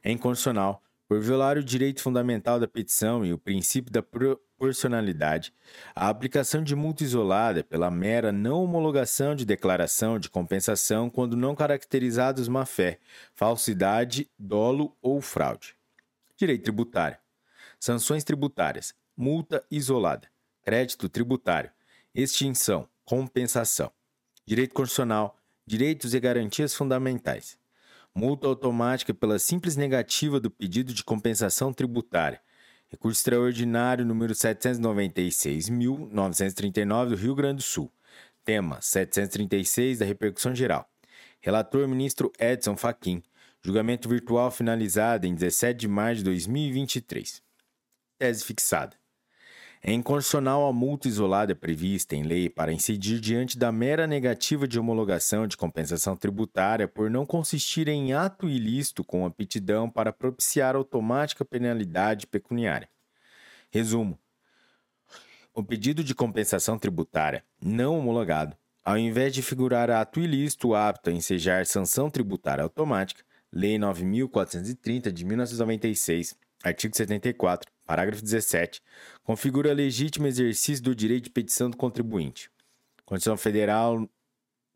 é 0.00 0.12
inconstitucional, 0.12 0.80
por 1.08 1.20
violar 1.20 1.58
o 1.58 1.64
direito 1.64 2.00
fundamental 2.00 2.60
da 2.60 2.68
petição 2.68 3.26
e 3.26 3.32
o 3.32 3.38
princípio 3.38 3.90
da 3.90 4.00
proporcionalidade, 4.00 5.52
a 5.92 6.08
aplicação 6.08 6.62
de 6.62 6.76
multa 6.76 7.02
isolada 7.02 7.64
pela 7.64 7.90
mera 7.90 8.30
não 8.30 8.62
homologação 8.62 9.34
de 9.34 9.44
declaração 9.44 10.20
de 10.20 10.30
compensação 10.30 11.10
quando 11.10 11.36
não 11.36 11.56
caracterizados 11.56 12.46
má-fé, 12.46 13.00
falsidade, 13.34 14.30
dolo 14.38 14.96
ou 15.02 15.20
fraude. 15.20 15.74
Direito 16.36 16.62
tributário 16.62 17.18
sanções 17.86 18.22
tributárias, 18.24 18.92
multa 19.16 19.64
isolada, 19.70 20.28
crédito 20.64 21.08
tributário, 21.08 21.70
extinção, 22.12 22.88
compensação, 23.04 23.92
direito 24.44 24.74
constitucional, 24.74 25.38
direitos 25.64 26.12
e 26.12 26.18
garantias 26.18 26.74
fundamentais, 26.74 27.56
multa 28.12 28.48
automática 28.48 29.14
pela 29.14 29.38
simples 29.38 29.76
negativa 29.76 30.40
do 30.40 30.50
pedido 30.50 30.92
de 30.92 31.04
compensação 31.04 31.72
tributária, 31.72 32.40
recurso 32.88 33.20
extraordinário 33.20 34.04
número 34.04 34.34
796.939 34.34 37.10
do 37.10 37.14
Rio 37.14 37.36
Grande 37.36 37.58
do 37.58 37.62
Sul, 37.62 37.88
tema 38.44 38.82
736 38.82 40.00
da 40.00 40.04
repercussão 40.04 40.52
geral. 40.52 40.90
Relator 41.40 41.86
ministro 41.86 42.32
Edson 42.36 42.76
Fachin. 42.76 43.22
Julgamento 43.62 44.08
virtual 44.08 44.50
finalizado 44.50 45.24
em 45.26 45.34
17 45.34 45.78
de 45.78 45.86
maio 45.86 46.16
de 46.16 46.24
2023. 46.24 47.45
Tese 48.18 48.44
fixada. 48.44 48.96
É 49.82 49.92
inconstitucional 49.92 50.66
a 50.66 50.72
multa 50.72 51.06
isolada 51.06 51.54
prevista 51.54 52.16
em 52.16 52.22
lei 52.22 52.48
para 52.48 52.72
incidir 52.72 53.20
diante 53.20 53.58
da 53.58 53.70
mera 53.70 54.06
negativa 54.06 54.66
de 54.66 54.78
homologação 54.78 55.46
de 55.46 55.56
compensação 55.56 56.16
tributária 56.16 56.88
por 56.88 57.10
não 57.10 57.24
consistir 57.24 57.86
em 57.86 58.12
ato 58.12 58.48
ilícito 58.48 59.04
com 59.04 59.24
aptidão 59.24 59.88
para 59.88 60.12
propiciar 60.12 60.74
automática 60.74 61.44
penalidade 61.44 62.26
pecuniária. 62.26 62.88
Resumo: 63.70 64.18
o 65.54 65.62
pedido 65.62 66.02
de 66.02 66.14
compensação 66.14 66.78
tributária 66.78 67.44
não 67.62 67.98
homologado 67.98 68.56
ao 68.86 68.96
invés 68.96 69.34
de 69.34 69.42
figurar 69.42 69.90
ato 69.90 70.20
ilícito 70.20 70.72
apto 70.72 71.10
a 71.10 71.12
ensejar 71.12 71.66
sanção 71.66 72.08
tributária 72.08 72.62
automática, 72.62 73.24
Lei 73.52 73.76
9.430 73.76 75.10
de 75.10 75.24
1996, 75.24 76.36
artigo 76.66 76.96
74, 76.96 77.70
parágrafo 77.86 78.22
17, 78.22 78.82
configura 79.22 79.72
legítimo 79.72 80.26
exercício 80.26 80.82
do 80.82 80.94
direito 80.94 81.24
de 81.24 81.30
petição 81.30 81.70
do 81.70 81.76
contribuinte. 81.76 82.50
Constituição 83.04 83.36
Federal 83.36 84.08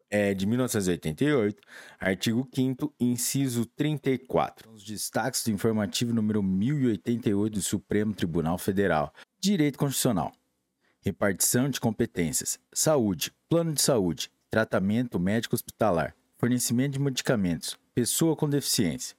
é, 0.08 0.32
de 0.32 0.46
1988, 0.46 1.60
artigo 1.98 2.48
5 2.54 2.94
inciso 3.00 3.66
34. 3.66 4.70
Os 4.70 4.84
destaques 4.84 5.42
do 5.42 5.50
informativo 5.50 6.14
número 6.14 6.42
1088 6.42 7.54
do 7.54 7.62
Supremo 7.62 8.14
Tribunal 8.14 8.56
Federal. 8.56 9.12
Direito 9.40 9.78
Constitucional. 9.78 10.32
Repartição 11.00 11.68
de 11.68 11.80
competências: 11.80 12.58
saúde, 12.72 13.32
plano 13.48 13.72
de 13.72 13.82
saúde, 13.82 14.30
tratamento 14.48 15.18
médico 15.18 15.56
hospitalar, 15.56 16.14
fornecimento 16.38 16.92
de 16.92 17.00
medicamentos, 17.00 17.76
pessoa 17.94 18.36
com 18.36 18.48
deficiência. 18.48 19.16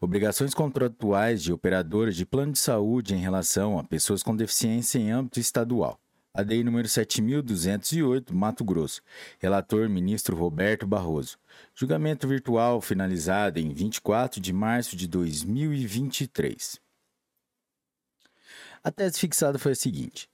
Obrigações 0.00 0.52
contratuais 0.52 1.42
de 1.42 1.52
operadoras 1.52 2.14
de 2.14 2.26
plano 2.26 2.52
de 2.52 2.58
saúde 2.58 3.14
em 3.14 3.18
relação 3.18 3.78
a 3.78 3.84
pessoas 3.84 4.22
com 4.22 4.36
deficiência 4.36 4.98
em 4.98 5.10
âmbito 5.10 5.40
estadual. 5.40 5.98
ADI 6.34 6.62
número 6.62 6.86
7208, 6.86 8.34
Mato 8.34 8.62
Grosso. 8.62 9.00
Relator 9.38 9.88
ministro 9.88 10.36
Roberto 10.36 10.86
Barroso. 10.86 11.38
Julgamento 11.74 12.28
virtual 12.28 12.82
finalizado 12.82 13.58
em 13.58 13.72
24 13.72 14.38
de 14.38 14.52
março 14.52 14.94
de 14.96 15.08
2023. 15.08 16.78
A 18.84 18.90
tese 18.90 19.18
fixada 19.18 19.58
foi 19.58 19.72
a 19.72 19.74
seguinte: 19.74 20.28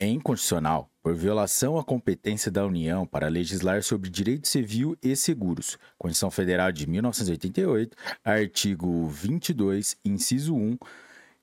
é 0.00 0.08
inconstitucional 0.08 0.90
por 1.02 1.14
violação 1.14 1.78
à 1.78 1.84
competência 1.84 2.50
da 2.50 2.66
União 2.66 3.06
para 3.06 3.28
legislar 3.28 3.82
sobre 3.82 4.08
direito 4.08 4.48
civil 4.48 4.96
e 5.02 5.14
seguros. 5.14 5.78
Constituição 5.98 6.30
Federal 6.30 6.72
de 6.72 6.88
1988, 6.88 7.96
artigo 8.24 9.06
22, 9.06 9.98
inciso 10.02 10.56
1 10.56 10.78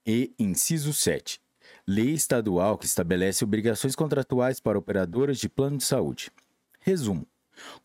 e 0.06 0.34
inciso 0.40 0.92
7. 0.92 1.40
Lei 1.88 2.14
estadual 2.14 2.78
que 2.78 2.86
estabelece 2.86 3.44
obrigações 3.44 3.96
contratuais 3.96 4.60
para 4.60 4.78
operadoras 4.78 5.38
de 5.38 5.48
plano 5.48 5.78
de 5.78 5.84
saúde. 5.84 6.32
Resumo: 6.80 7.28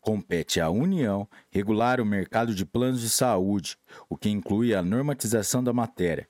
compete 0.01 0.59
à 0.59 0.71
União 0.71 1.27
regular 1.51 2.01
o 2.01 2.05
mercado 2.05 2.55
de 2.55 2.65
planos 2.65 3.01
de 3.01 3.09
saúde, 3.09 3.77
o 4.09 4.17
que 4.17 4.29
inclui 4.29 4.73
a 4.73 4.81
normatização 4.81 5.63
da 5.63 5.71
matéria, 5.71 6.27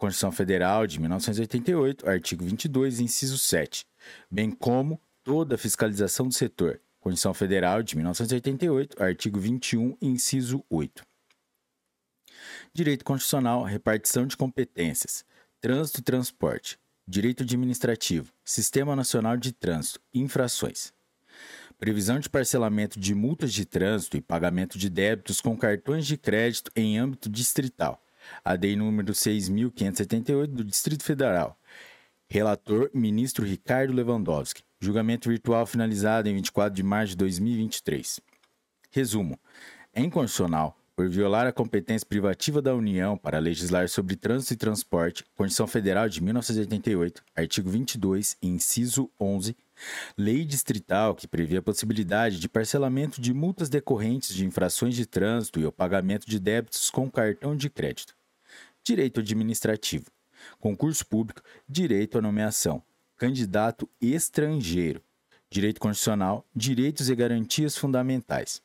Constituição 0.00 0.32
Federal 0.32 0.86
de 0.86 0.98
1988, 0.98 2.08
artigo 2.08 2.42
22, 2.42 3.00
inciso 3.00 3.36
7, 3.36 3.84
bem 4.30 4.50
como 4.50 4.98
toda 5.22 5.56
a 5.56 5.58
fiscalização 5.58 6.26
do 6.26 6.32
setor. 6.32 6.80
Constituição 6.98 7.34
Federal 7.34 7.82
de 7.82 7.96
1988, 7.96 9.02
artigo 9.02 9.38
21, 9.38 9.98
inciso 10.00 10.64
8. 10.70 11.04
Direito 12.72 13.04
Constitucional, 13.04 13.62
repartição 13.62 14.26
de 14.26 14.38
competências, 14.38 15.22
trânsito 15.60 16.00
e 16.00 16.02
transporte, 16.02 16.78
direito 17.06 17.42
administrativo, 17.42 18.32
Sistema 18.42 18.96
Nacional 18.96 19.36
de 19.36 19.52
Trânsito, 19.52 20.00
infrações. 20.14 20.94
Previsão 21.78 22.18
de 22.18 22.30
parcelamento 22.30 22.98
de 22.98 23.14
multas 23.14 23.52
de 23.52 23.66
trânsito 23.66 24.16
e 24.16 24.22
pagamento 24.22 24.78
de 24.78 24.88
débitos 24.88 25.42
com 25.42 25.54
cartões 25.58 26.06
de 26.06 26.16
crédito 26.16 26.70
em 26.74 26.96
âmbito 26.96 27.28
distrital 27.28 28.02
a 28.44 28.56
DEI 28.56 28.76
número 28.76 29.12
6.578 29.12 30.46
do 30.46 30.64
Distrito 30.64 31.04
Federal. 31.04 31.58
Relator, 32.28 32.90
ministro 32.94 33.44
Ricardo 33.44 33.92
Lewandowski. 33.92 34.62
Julgamento 34.78 35.28
virtual 35.28 35.66
finalizado 35.66 36.28
em 36.28 36.34
24 36.34 36.74
de 36.74 36.82
março 36.82 37.10
de 37.10 37.16
2023. 37.16 38.20
Resumo. 38.90 39.38
É 39.92 40.00
inconstitucional, 40.00 40.76
por 40.94 41.08
violar 41.08 41.46
a 41.46 41.52
competência 41.52 42.06
privativa 42.06 42.60
da 42.60 42.74
União 42.74 43.16
para 43.16 43.38
legislar 43.38 43.88
sobre 43.88 44.16
trânsito 44.16 44.52
e 44.52 44.56
transporte, 44.56 45.24
Constituição 45.34 45.66
Federal 45.66 46.08
de 46.08 46.22
1988, 46.22 47.22
artigo 47.34 47.70
22, 47.70 48.36
inciso 48.42 49.10
11, 49.18 49.56
lei 50.16 50.44
distrital 50.44 51.14
que 51.14 51.26
prevê 51.26 51.56
a 51.56 51.62
possibilidade 51.62 52.38
de 52.38 52.48
parcelamento 52.48 53.20
de 53.20 53.32
multas 53.32 53.68
decorrentes 53.68 54.34
de 54.34 54.44
infrações 54.44 54.94
de 54.94 55.06
trânsito 55.06 55.58
e 55.58 55.64
o 55.64 55.72
pagamento 55.72 56.28
de 56.28 56.38
débitos 56.38 56.90
com 56.90 57.10
cartão 57.10 57.56
de 57.56 57.70
crédito 57.70 58.19
direito 58.84 59.20
administrativo, 59.20 60.06
concurso 60.58 61.06
público, 61.06 61.40
direito 61.68 62.18
à 62.18 62.22
nomeação, 62.22 62.82
candidato 63.16 63.88
estrangeiro, 64.00 65.00
direito 65.50 65.80
constitucional, 65.80 66.46
direitos 66.54 67.10
e 67.10 67.14
garantias 67.14 67.76
fundamentais. 67.76 68.62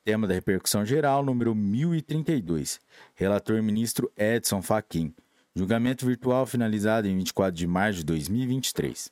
Tema 0.04 0.28
da 0.28 0.34
repercussão 0.34 0.86
geral 0.86 1.24
número 1.24 1.56
1032. 1.56 2.82
Relator 3.16 3.64
ministro 3.64 4.12
Edson 4.18 4.62
Fachin. 4.62 5.16
Julgamento 5.56 6.08
virtual 6.08 6.48
finalizado 6.48 7.08
em 7.08 7.16
24 7.16 7.56
de 7.56 7.68
março 7.68 8.00
de 8.00 8.06
2023. 8.06 9.12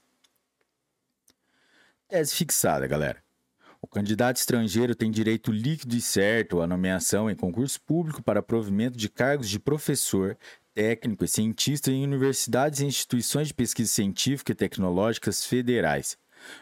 Tese 2.07 2.33
fixada, 2.33 2.87
galera. 2.87 3.23
O 3.79 3.87
candidato 3.87 4.37
estrangeiro 4.37 4.95
tem 4.95 5.11
direito 5.11 5.51
líquido 5.51 5.95
e 5.95 6.01
certo 6.01 6.59
à 6.59 6.65
nomeação 6.65 7.29
em 7.29 7.35
concurso 7.35 7.79
público 7.81 8.23
para 8.23 8.41
provimento 8.41 8.97
de 8.97 9.07
cargos 9.07 9.47
de 9.49 9.59
professor, 9.59 10.35
técnico 10.73 11.23
e 11.23 11.27
cientista 11.27 11.91
em 11.91 12.03
universidades 12.03 12.79
e 12.79 12.85
instituições 12.85 13.49
de 13.49 13.53
pesquisa 13.53 13.91
científica 13.91 14.51
e 14.51 14.55
tecnológicas 14.55 15.45
federais, 15.45 16.17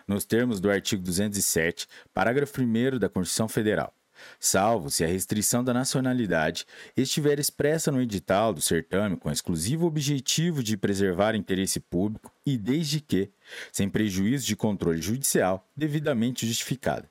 nos 0.06 0.26
termos 0.26 0.60
do 0.60 0.70
artigo 0.70 1.02
207, 1.02 1.88
parágrafo 2.14 2.62
1 2.62 3.00
da 3.00 3.08
Constituição 3.08 3.48
Federal 3.48 3.94
salvo 4.40 4.90
se 4.90 5.04
a 5.04 5.08
restrição 5.08 5.64
da 5.64 5.74
nacionalidade 5.74 6.66
estiver 6.96 7.40
expressa 7.40 7.92
no 7.92 8.02
edital 8.02 8.54
do 8.54 8.62
certame 8.62 9.16
com 9.16 9.32
exclusivo 9.32 9.86
objetivo 9.86 10.62
de 10.64 10.78
preservar 10.78 11.36
interesse 11.36 11.80
público 11.80 12.32
e 12.46 12.58
desde 12.58 13.00
que, 13.00 13.32
sem 13.72 13.90
prejuízo 13.90 14.46
de 14.46 14.56
controle 14.56 15.02
judicial 15.02 15.68
devidamente 15.76 16.46
justificado. 16.46 17.08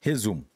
Resumo: 0.00 0.46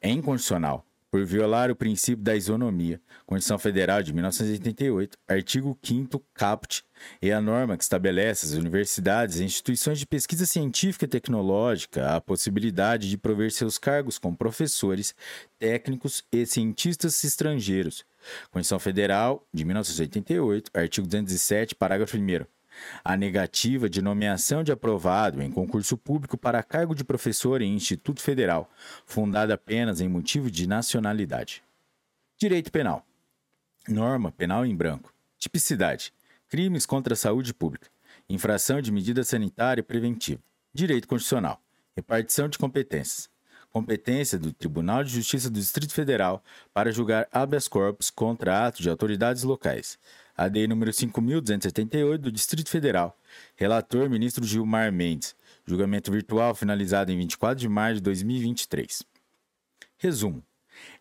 é 0.00 0.08
incondicional 0.10 0.87
por 1.10 1.24
violar 1.24 1.70
o 1.70 1.76
princípio 1.76 2.22
da 2.22 2.36
isonomia, 2.36 3.00
Constituição 3.24 3.58
Federal 3.58 4.02
de 4.02 4.12
1988, 4.12 5.16
artigo 5.26 5.78
5 5.82 6.22
caput, 6.34 6.84
e 7.22 7.32
a 7.32 7.40
norma 7.40 7.76
que 7.76 7.82
estabelece 7.82 8.46
às 8.46 8.52
universidades 8.52 9.38
e 9.38 9.44
instituições 9.44 9.98
de 9.98 10.06
pesquisa 10.06 10.44
científica 10.44 11.04
e 11.04 11.08
tecnológica 11.08 12.14
a 12.14 12.20
possibilidade 12.20 13.08
de 13.08 13.16
prover 13.16 13.50
seus 13.50 13.78
cargos 13.78 14.18
como 14.18 14.36
professores, 14.36 15.14
técnicos 15.58 16.22
e 16.32 16.44
cientistas 16.44 17.22
estrangeiros. 17.24 18.04
Constituição 18.50 18.78
Federal 18.78 19.46
de 19.52 19.64
1988, 19.64 20.70
artigo 20.74 21.06
207, 21.06 21.74
parágrafo 21.74 22.16
1 22.16 22.57
a 23.04 23.16
negativa 23.16 23.88
de 23.88 24.02
nomeação 24.02 24.62
de 24.62 24.72
aprovado 24.72 25.42
em 25.42 25.50
concurso 25.50 25.96
público 25.96 26.36
para 26.36 26.62
cargo 26.62 26.94
de 26.94 27.04
professor 27.04 27.62
em 27.62 27.74
Instituto 27.74 28.22
Federal, 28.22 28.70
fundada 29.04 29.54
apenas 29.54 30.00
em 30.00 30.08
motivo 30.08 30.50
de 30.50 30.66
nacionalidade. 30.66 31.62
Direito 32.36 32.70
Penal. 32.70 33.04
Norma 33.88 34.30
penal 34.30 34.64
em 34.66 34.76
branco. 34.76 35.12
Tipicidade. 35.38 36.12
Crimes 36.48 36.86
contra 36.86 37.14
a 37.14 37.16
saúde 37.16 37.52
pública. 37.54 37.88
Infração 38.28 38.80
de 38.80 38.92
medida 38.92 39.24
sanitária 39.24 39.82
preventiva. 39.82 40.40
Direito 40.72 41.08
Constitucional. 41.08 41.60
Repartição 41.96 42.48
de 42.48 42.58
competências. 42.58 43.28
Competência 43.70 44.38
do 44.38 44.52
Tribunal 44.52 45.02
de 45.02 45.10
Justiça 45.10 45.50
do 45.50 45.58
Distrito 45.58 45.92
Federal 45.92 46.42
para 46.72 46.92
julgar 46.92 47.26
habeas 47.32 47.66
corpus 47.66 48.10
contra 48.10 48.66
atos 48.66 48.82
de 48.82 48.90
autoridades 48.90 49.42
locais. 49.42 49.98
ADI 50.38 50.68
número 50.68 50.92
5278 50.92 52.22
do 52.22 52.30
Distrito 52.30 52.70
Federal. 52.70 53.18
Relator 53.56 54.08
ministro 54.08 54.44
Gilmar 54.44 54.92
Mendes. 54.92 55.34
Julgamento 55.66 56.12
virtual 56.12 56.54
finalizado 56.54 57.10
em 57.10 57.18
24 57.18 57.58
de 57.58 57.68
maio 57.68 57.96
de 57.96 58.02
2023. 58.02 59.02
Resumo: 59.96 60.44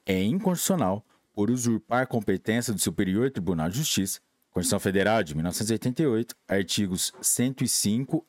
é 0.04 0.24
inconstitucional 0.24 1.06
por 1.36 1.52
usurpar 1.52 2.08
competência 2.08 2.74
do 2.74 2.82
Superior 2.82 3.30
Tribunal 3.30 3.70
de 3.70 3.78
Justiça, 3.78 4.20
Constituição 4.50 4.80
Federal 4.80 5.22
de 5.22 5.36
1988, 5.36 6.36
artigos 6.48 7.14
105, 7.22 8.26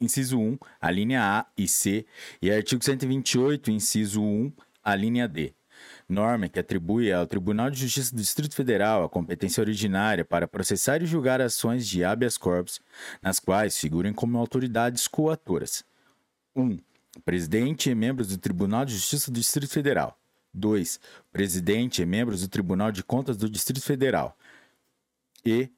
inciso 0.00 0.38
1, 0.38 0.58
a 0.80 0.90
linha 0.92 1.22
A 1.22 1.46
e 1.58 1.66
C, 1.66 2.06
e 2.40 2.52
artigo 2.52 2.84
128, 2.84 3.72
inciso 3.72 4.22
1, 4.22 4.52
a 4.80 4.94
linha 4.94 5.26
D. 5.26 5.52
Norma 6.08 6.48
que 6.48 6.58
atribui 6.58 7.12
ao 7.12 7.26
Tribunal 7.26 7.68
de 7.68 7.80
Justiça 7.80 8.14
do 8.14 8.20
Distrito 8.20 8.54
Federal 8.54 9.02
a 9.02 9.08
competência 9.08 9.60
originária 9.60 10.24
para 10.24 10.46
processar 10.46 11.02
e 11.02 11.06
julgar 11.06 11.40
ações 11.40 11.86
de 11.86 12.04
habeas 12.04 12.38
corpus, 12.38 12.80
nas 13.20 13.40
quais 13.40 13.76
figurem 13.76 14.12
como 14.12 14.38
autoridades 14.38 15.08
coatoras. 15.08 15.84
1. 16.54 16.62
Um, 16.62 16.78
presidente 17.24 17.90
e 17.90 17.94
membros 17.94 18.28
do 18.28 18.38
Tribunal 18.38 18.84
de 18.84 18.94
Justiça 18.94 19.30
do 19.30 19.40
Distrito 19.40 19.70
Federal. 19.70 20.16
2. 20.54 21.00
Presidente 21.32 22.02
e 22.02 22.06
membros 22.06 22.40
do 22.40 22.48
Tribunal 22.48 22.92
de 22.92 23.02
Contas 23.02 23.36
do 23.36 23.50
Distrito 23.50 23.84
Federal. 23.84 24.38
E 25.44 25.68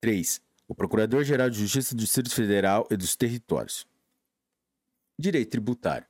3 0.00 0.40
o 0.68 0.74
Procurador-Geral 0.74 1.48
de 1.48 1.58
Justiça 1.58 1.94
do 1.94 2.00
Distrito 2.00 2.34
Federal 2.34 2.86
e 2.90 2.96
dos 2.96 3.16
Territórios. 3.16 3.86
Direito 5.18 5.50
tributário. 5.50 6.06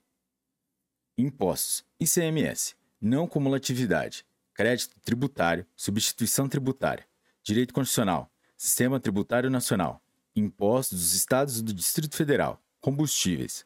Impostos. 1.17 1.85
ICMS. 2.01 2.75
Não 3.01 3.29
cumulatividade. 3.29 4.27
Crédito 4.53 4.97
tributário. 5.05 5.65
Substituição 5.77 6.49
tributária. 6.49 7.07
Direito 7.45 7.73
constitucional. 7.73 8.29
Sistema 8.57 8.99
Tributário 8.99 9.49
Nacional. 9.49 10.03
Impostos 10.35 10.99
dos 10.99 11.15
Estados 11.15 11.59
e 11.59 11.63
do 11.63 11.73
Distrito 11.73 12.17
Federal. 12.17 12.61
Combustíveis. 12.81 13.65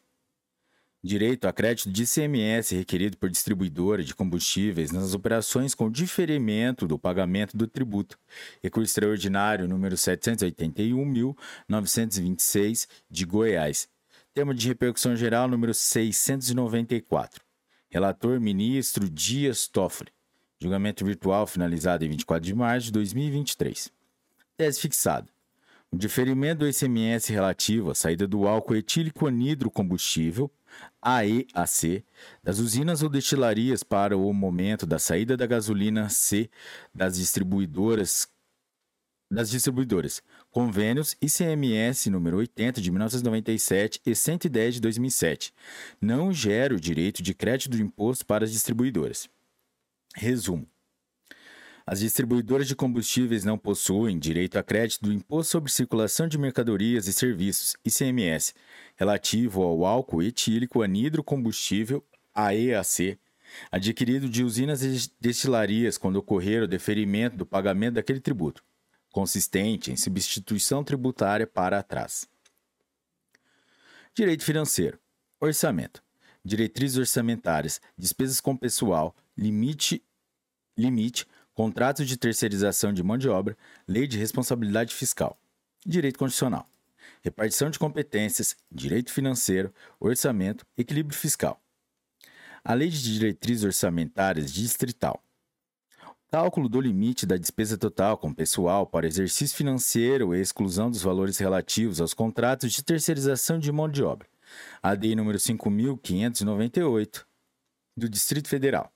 Direito 1.05 1.49
a 1.49 1.51
crédito 1.51 1.91
de 1.91 2.03
ICMS 2.03 2.77
requerido 2.77 3.17
por 3.17 3.29
distribuidora 3.29 4.01
de 4.03 4.15
combustíveis 4.15 4.89
nas 4.91 5.13
operações 5.13 5.75
com 5.75 5.91
diferimento 5.91 6.87
do 6.87 6.97
pagamento 6.97 7.57
do 7.57 7.67
tributo. 7.67 8.17
Recurso 8.61 8.91
extraordinário 8.91 9.67
número 9.67 9.95
781.926 9.95 12.87
de 13.09 13.25
Goiás. 13.25 13.89
Tema 14.33 14.53
de 14.53 14.65
repercussão 14.67 15.13
geral 15.13 15.49
número 15.49 15.73
694. 15.73 17.42
Relator 17.93 18.39
ministro 18.39 19.07
Dias 19.07 19.67
Toffoli. 19.67 20.09
Julgamento 20.59 21.05
virtual 21.05 21.45
finalizado 21.45 22.03
em 22.03 22.09
24 22.09 22.43
de 22.43 22.55
março 22.55 22.87
de 22.87 22.91
2023. 22.93 23.91
Tese 24.57 24.79
fixada. 24.79 25.29
O 25.91 25.95
diferimento 25.95 26.61
do 26.61 26.67
ICMS 26.67 27.31
relativo 27.31 27.91
à 27.91 27.93
saída 27.93 28.27
do 28.27 28.47
álcool 28.47 28.77
etílico 28.77 29.27
anidro 29.27 29.69
combustível 29.69 30.49
AEAC, 30.99 32.03
das 32.41 32.57
usinas 32.57 33.03
ou 33.03 33.09
destilarias 33.09 33.83
para 33.83 34.17
o 34.17 34.33
momento 34.33 34.87
da 34.87 34.97
saída 34.97 35.37
da 35.37 35.45
gasolina 35.45 36.09
C 36.09 36.49
das 36.95 37.17
distribuidoras 37.17 38.27
das 39.33 39.49
distribuidoras, 39.49 40.21
convênios 40.53 41.17
ICMS 41.19 42.11
número 42.11 42.37
80 42.37 42.79
de 42.79 42.91
1997 42.91 43.99
e 44.05 44.15
110 44.15 44.75
de 44.75 44.81
2007, 44.81 45.51
não 45.99 46.31
gera 46.31 46.75
o 46.75 46.79
direito 46.79 47.23
de 47.23 47.33
crédito 47.33 47.71
do 47.71 47.81
imposto 47.81 48.23
para 48.23 48.45
as 48.45 48.51
distribuidoras. 48.51 49.27
Resumo: 50.15 50.67
as 51.87 52.01
distribuidoras 52.01 52.67
de 52.67 52.75
combustíveis 52.75 53.43
não 53.43 53.57
possuem 53.57 54.19
direito 54.19 54.57
a 54.59 54.63
crédito 54.63 55.01
do 55.01 55.11
Imposto 55.11 55.51
sobre 55.51 55.71
Circulação 55.71 56.27
de 56.27 56.37
Mercadorias 56.37 57.07
e 57.07 57.13
Serviços, 57.13 57.75
ICMS, 57.83 58.53
relativo 58.95 59.63
ao 59.63 59.83
álcool 59.85 60.21
etílico 60.21 60.83
anidro 60.83 61.23
combustível, 61.23 62.05
AEAC, 62.33 63.17
adquirido 63.71 64.29
de 64.29 64.43
usinas 64.43 64.83
e 64.83 65.11
destilarias 65.19 65.97
quando 65.97 66.17
ocorrer 66.17 66.63
o 66.63 66.67
deferimento 66.67 67.35
do 67.35 67.45
pagamento 67.45 67.95
daquele 67.95 68.19
tributo, 68.19 68.63
consistente 69.13 69.91
em 69.91 69.95
substituição 69.95 70.83
tributária 70.83 71.45
para 71.45 71.83
trás. 71.83 72.27
Direito 74.13 74.43
financeiro. 74.43 74.99
Orçamento. 75.39 76.03
Diretrizes 76.43 76.97
orçamentárias, 76.97 77.79
despesas 77.97 78.41
com 78.41 78.57
pessoal, 78.57 79.15
limite, 79.37 80.03
limite 80.77 81.25
contratos 81.53 82.07
de 82.07 82.17
terceirização 82.17 82.91
de 82.91 83.03
mão 83.03 83.17
de 83.17 83.29
obra, 83.29 83.55
lei 83.87 84.07
de 84.07 84.17
responsabilidade 84.17 84.95
fiscal, 84.95 85.39
direito 85.85 86.17
constitucional, 86.17 86.67
repartição 87.21 87.69
de 87.69 87.77
competências, 87.77 88.57
direito 88.71 89.11
financeiro, 89.11 89.71
orçamento, 89.99 90.65
equilíbrio 90.75 91.17
fiscal. 91.17 91.61
A 92.63 92.73
lei 92.73 92.89
de 92.89 93.01
diretrizes 93.03 93.63
orçamentárias 93.63 94.51
distrital. 94.51 95.23
Cálculo 96.33 96.67
do 96.67 96.81
limite 96.81 97.27
da 97.27 97.37
despesa 97.37 97.77
total 97.77 98.17
com 98.17 98.33
pessoal 98.33 98.87
para 98.87 99.05
exercício 99.05 99.55
financeiro 99.55 100.33
e 100.33 100.41
exclusão 100.41 100.89
dos 100.89 101.03
valores 101.03 101.37
relativos 101.37 102.01
aos 102.01 102.11
contratos 102.11 102.73
de 102.73 102.83
terceirização 102.83 103.59
de 103.59 103.71
mão 103.71 103.87
de 103.87 104.01
obra. 104.01 104.27
ADI 104.81 105.13
número 105.13 105.37
5598 105.37 107.27
do 107.95 108.09
Distrito 108.09 108.49
Federal. 108.49 108.91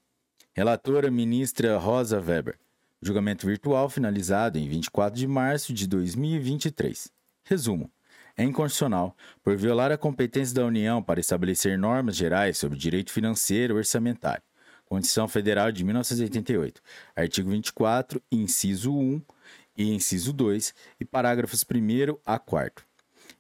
Relatora 0.52 1.12
ministra 1.12 1.78
Rosa 1.78 2.20
Weber. 2.20 2.58
Julgamento 3.04 3.46
virtual 3.46 3.88
finalizado 3.88 4.58
em 4.58 4.68
24 4.68 5.20
de 5.20 5.28
março 5.28 5.72
de 5.72 5.86
2023. 5.86 7.12
Resumo: 7.44 7.92
é 8.36 8.44
inconstitucional 8.44 9.16
por 9.44 9.56
violar 9.56 9.92
a 9.92 9.98
competência 9.98 10.56
da 10.56 10.66
União 10.66 11.04
para 11.04 11.20
estabelecer 11.20 11.78
normas 11.78 12.16
gerais 12.16 12.58
sobre 12.58 12.80
direito 12.80 13.12
financeiro 13.12 13.76
e 13.76 13.78
orçamentário. 13.78 14.42
Constituição 14.88 15.28
Federal 15.28 15.72
de 15.72 15.84
1988, 15.84 16.82
artigo 17.16 17.50
24, 17.50 18.22
inciso 18.32 18.98
1 18.98 19.22
e 19.78 19.94
inciso 19.94 20.34
2 20.34 20.74
e 21.00 21.06
parágrafos 21.06 21.64
1 21.64 22.18
a 22.26 22.40
4. 22.40 22.86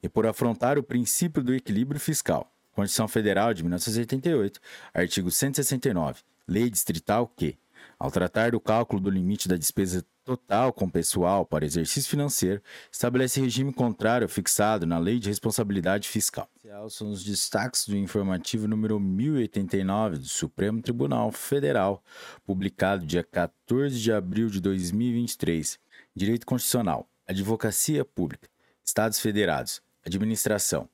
E 0.03 0.09
por 0.09 0.27
afrontar 0.27 0.77
o 0.77 0.83
princípio 0.83 1.41
do 1.41 1.53
equilíbrio 1.53 1.99
fiscal. 1.99 2.51
Constituição 2.73 3.07
Federal 3.07 3.53
de 3.53 3.63
1988, 3.63 4.59
artigo 4.93 5.31
169 5.31 6.21
lei 6.47 6.69
distrital 6.69 7.27
que, 7.35 7.57
ao 7.99 8.11
tratar 8.11 8.51
do 8.51 8.59
cálculo 8.59 9.01
do 9.01 9.09
limite 9.09 9.47
da 9.47 9.55
despesa 9.55 10.05
total 10.23 10.73
com 10.73 10.89
pessoal 10.89 11.45
para 11.45 11.65
exercício 11.65 12.09
financeiro, 12.09 12.61
estabelece 12.91 13.39
regime 13.39 13.73
contrário 13.73 14.27
fixado 14.27 14.85
na 14.85 14.99
Lei 14.99 15.19
de 15.19 15.29
Responsabilidade 15.29 16.07
Fiscal. 16.09 16.49
São 16.89 17.11
os 17.11 17.23
destaques 17.23 17.87
do 17.87 17.95
informativo 17.95 18.67
número 18.67 18.99
1089 18.99 20.17
do 20.17 20.25
Supremo 20.25 20.81
Tribunal 20.81 21.31
Federal, 21.31 22.03
publicado 22.45 23.05
dia 23.05 23.23
14 23.23 23.97
de 23.97 24.11
abril 24.11 24.49
de 24.49 24.59
2023. 24.59 25.79
Direito 26.13 26.45
Constitucional, 26.45 27.07
Advocacia 27.25 28.03
Pública, 28.03 28.49
Estados 28.83 29.19
Federados, 29.19 29.81
Administração, 30.05 30.89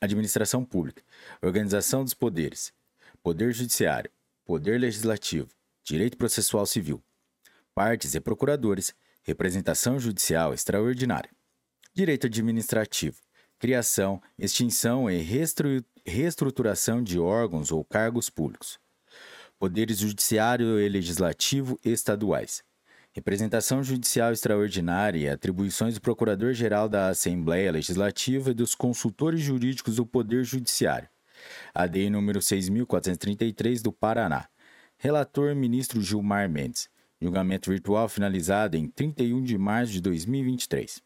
Administração 0.00 0.64
Pública, 0.64 1.02
Organização 1.40 2.04
dos 2.04 2.12
Poderes, 2.12 2.72
Poder 3.22 3.52
Judiciário, 3.52 4.10
Poder 4.44 4.78
Legislativo, 4.78 5.48
Direito 5.84 6.16
Processual 6.16 6.64
Civil, 6.64 7.04
Partes 7.74 8.14
e 8.14 8.20
Procuradores, 8.20 8.94
Representação 9.22 10.00
Judicial 10.00 10.54
Extraordinária, 10.54 11.28
Direito 11.92 12.26
Administrativo, 12.26 13.18
Criação, 13.58 14.18
Extinção 14.38 15.10
e 15.10 15.18
Reestruturação 16.06 17.02
de 17.02 17.18
órgãos 17.18 17.70
ou 17.70 17.84
cargos 17.84 18.30
públicos, 18.30 18.78
Poderes 19.58 19.98
Judiciário 19.98 20.80
e 20.80 20.88
Legislativo 20.88 21.78
Estaduais, 21.84 22.64
Representação 23.12 23.84
Judicial 23.84 24.32
Extraordinária 24.32 25.18
e 25.18 25.28
atribuições 25.28 25.96
do 25.96 26.00
Procurador-Geral 26.00 26.88
da 26.88 27.08
Assembleia 27.08 27.70
Legislativa 27.70 28.52
e 28.52 28.54
dos 28.54 28.74
consultores 28.74 29.42
jurídicos 29.42 29.96
do 29.96 30.06
Poder 30.06 30.44
Judiciário, 30.44 31.10
ADI 31.74 32.08
número 32.08 32.40
6.433 32.40 33.82
do 33.82 33.92
Paraná. 33.92 34.48
Relator 35.04 35.54
ministro 35.54 36.00
Gilmar 36.00 36.48
Mendes. 36.48 36.88
Julgamento 37.20 37.70
virtual 37.70 38.08
finalizado 38.08 38.74
em 38.74 38.88
31 38.88 39.42
de 39.42 39.58
março 39.58 39.92
de 39.92 40.00
2023. 40.00 41.02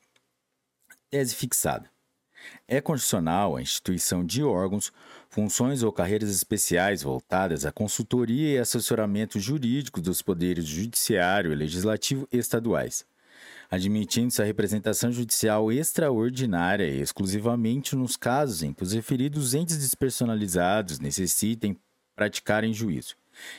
Tese 1.11 1.35
fixada. 1.35 1.91
É 2.69 2.81
condicional 2.81 3.57
a 3.57 3.61
instituição 3.61 4.25
de 4.25 4.45
órgãos, 4.45 4.93
funções 5.29 5.83
ou 5.83 5.91
carreiras 5.91 6.31
especiais 6.31 7.03
voltadas 7.03 7.67
à 7.67 7.73
consultoria 7.73 8.55
e 8.55 8.59
assessoramento 8.59 9.41
jurídico 9.41 10.01
dos 10.01 10.23
poderes 10.23 10.65
judiciário 10.65 11.51
e 11.51 11.57
legislativo 11.57 12.29
estaduais, 12.31 13.05
admitindo-se 13.69 14.41
a 14.41 14.45
representação 14.45 15.11
judicial 15.11 15.73
extraordinária 15.73 16.87
exclusivamente 16.87 17.97
nos 17.97 18.17
casos 18.17 18.63
em 18.63 18.73
que 18.73 18.85
os 18.85 18.93
referidos 18.93 19.55
entes 19.55 19.77
despersonalizados 19.77 21.01
necessitem 21.01 21.77
praticarem 22.15 22.73
juízo, 22.73 23.17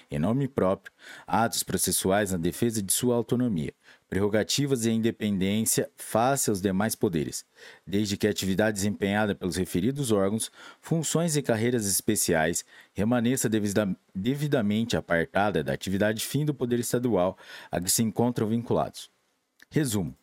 em 0.10 0.19
nome 0.19 0.47
próprio, 0.47 0.93
atos 1.26 1.64
processuais 1.64 2.31
na 2.31 2.38
defesa 2.38 2.81
de 2.81 2.91
sua 2.91 3.15
autonomia, 3.15 3.73
prerrogativas 4.10 4.85
e 4.85 4.91
independência 4.91 5.89
face 5.95 6.49
aos 6.49 6.61
demais 6.61 6.95
poderes, 6.95 7.45
desde 7.85 8.18
que 8.18 8.27
a 8.27 8.31
atividade 8.31 8.76
desempenhada 8.76 9.35
pelos 9.35 9.56
referidos 9.56 10.11
órgãos, 10.11 10.51
funções 10.81 11.35
e 11.38 11.41
carreiras 11.41 11.85
especiais 11.85 12.65
remaneça 12.93 13.49
devidamente 14.15 14.97
apartada 14.97 15.64
da 15.64 15.73
atividade 15.73 16.26
fim 16.26 16.43
do 16.43 16.53
poder 16.53 16.80
estadual 16.80 17.38
a 17.72 17.80
que 17.80 17.91
se 17.91 18.01
encontram 18.01 18.47
vinculados. 18.47 19.10
Resumo: 19.69 20.15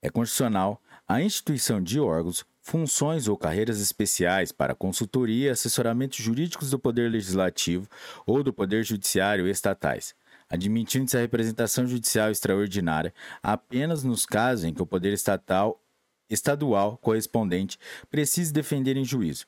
é 0.00 0.08
constitucional 0.08 0.82
a 1.06 1.20
instituição 1.20 1.82
de 1.82 2.00
órgãos, 2.00 2.44
funções 2.66 3.28
ou 3.28 3.36
carreiras 3.36 3.80
especiais 3.80 4.50
para 4.50 4.74
consultoria 4.74 5.46
e 5.46 5.50
assessoramentos 5.50 6.18
jurídicos 6.18 6.70
do 6.70 6.80
Poder 6.80 7.08
Legislativo 7.08 7.88
ou 8.26 8.42
do 8.42 8.52
Poder 8.52 8.82
Judiciário 8.82 9.46
estatais 9.46 10.16
admitindo-se 10.48 11.16
a 11.16 11.20
representação 11.20 11.86
judicial 11.86 12.28
extraordinária 12.28 13.14
apenas 13.40 14.02
nos 14.02 14.26
casos 14.26 14.64
em 14.64 14.74
que 14.74 14.82
o 14.82 14.86
poder 14.86 15.12
estatal 15.12 15.80
estadual 16.28 16.96
correspondente 16.98 17.78
precise 18.10 18.52
defender 18.52 18.96
em 18.96 19.04
juízo, 19.04 19.46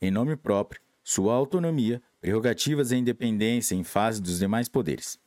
em 0.00 0.10
nome 0.10 0.36
próprio, 0.36 0.80
sua 1.02 1.34
autonomia, 1.34 2.02
prerrogativas 2.20 2.90
e 2.90 2.96
independência 2.96 3.74
em 3.76 3.84
face 3.84 4.20
dos 4.20 4.38
demais 4.38 4.68
poderes. 4.68 5.18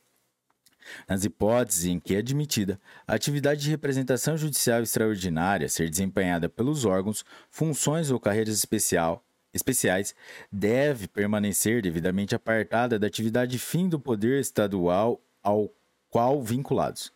Nas 1.08 1.24
hipóteses 1.24 1.84
em 1.84 2.00
que 2.00 2.14
é 2.14 2.18
admitida 2.18 2.80
a 3.06 3.14
atividade 3.14 3.62
de 3.62 3.70
representação 3.70 4.36
judicial 4.36 4.82
extraordinária 4.82 5.68
ser 5.68 5.88
desempenhada 5.88 6.48
pelos 6.48 6.84
órgãos, 6.84 7.24
funções 7.50 8.10
ou 8.10 8.18
carreiras 8.18 8.54
especial, 8.54 9.24
especiais 9.54 10.14
deve 10.50 11.06
permanecer 11.06 11.82
devidamente 11.82 12.34
apartada 12.34 12.98
da 12.98 13.06
atividade 13.06 13.58
fim 13.58 13.88
do 13.88 14.00
poder 14.00 14.40
estadual 14.40 15.20
ao 15.42 15.70
qual 16.08 16.42
vinculados. 16.42 17.12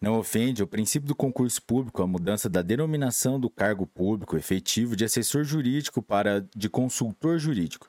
Não 0.00 0.18
ofende 0.18 0.62
o 0.62 0.66
princípio 0.66 1.06
do 1.06 1.14
concurso 1.14 1.62
público 1.62 2.02
a 2.02 2.06
mudança 2.06 2.48
da 2.48 2.62
denominação 2.62 3.38
do 3.38 3.48
cargo 3.48 3.86
público 3.86 4.36
efetivo 4.36 4.96
de 4.96 5.04
assessor 5.04 5.44
jurídico 5.44 6.02
para 6.02 6.44
de 6.56 6.68
consultor 6.68 7.38
jurídico, 7.38 7.88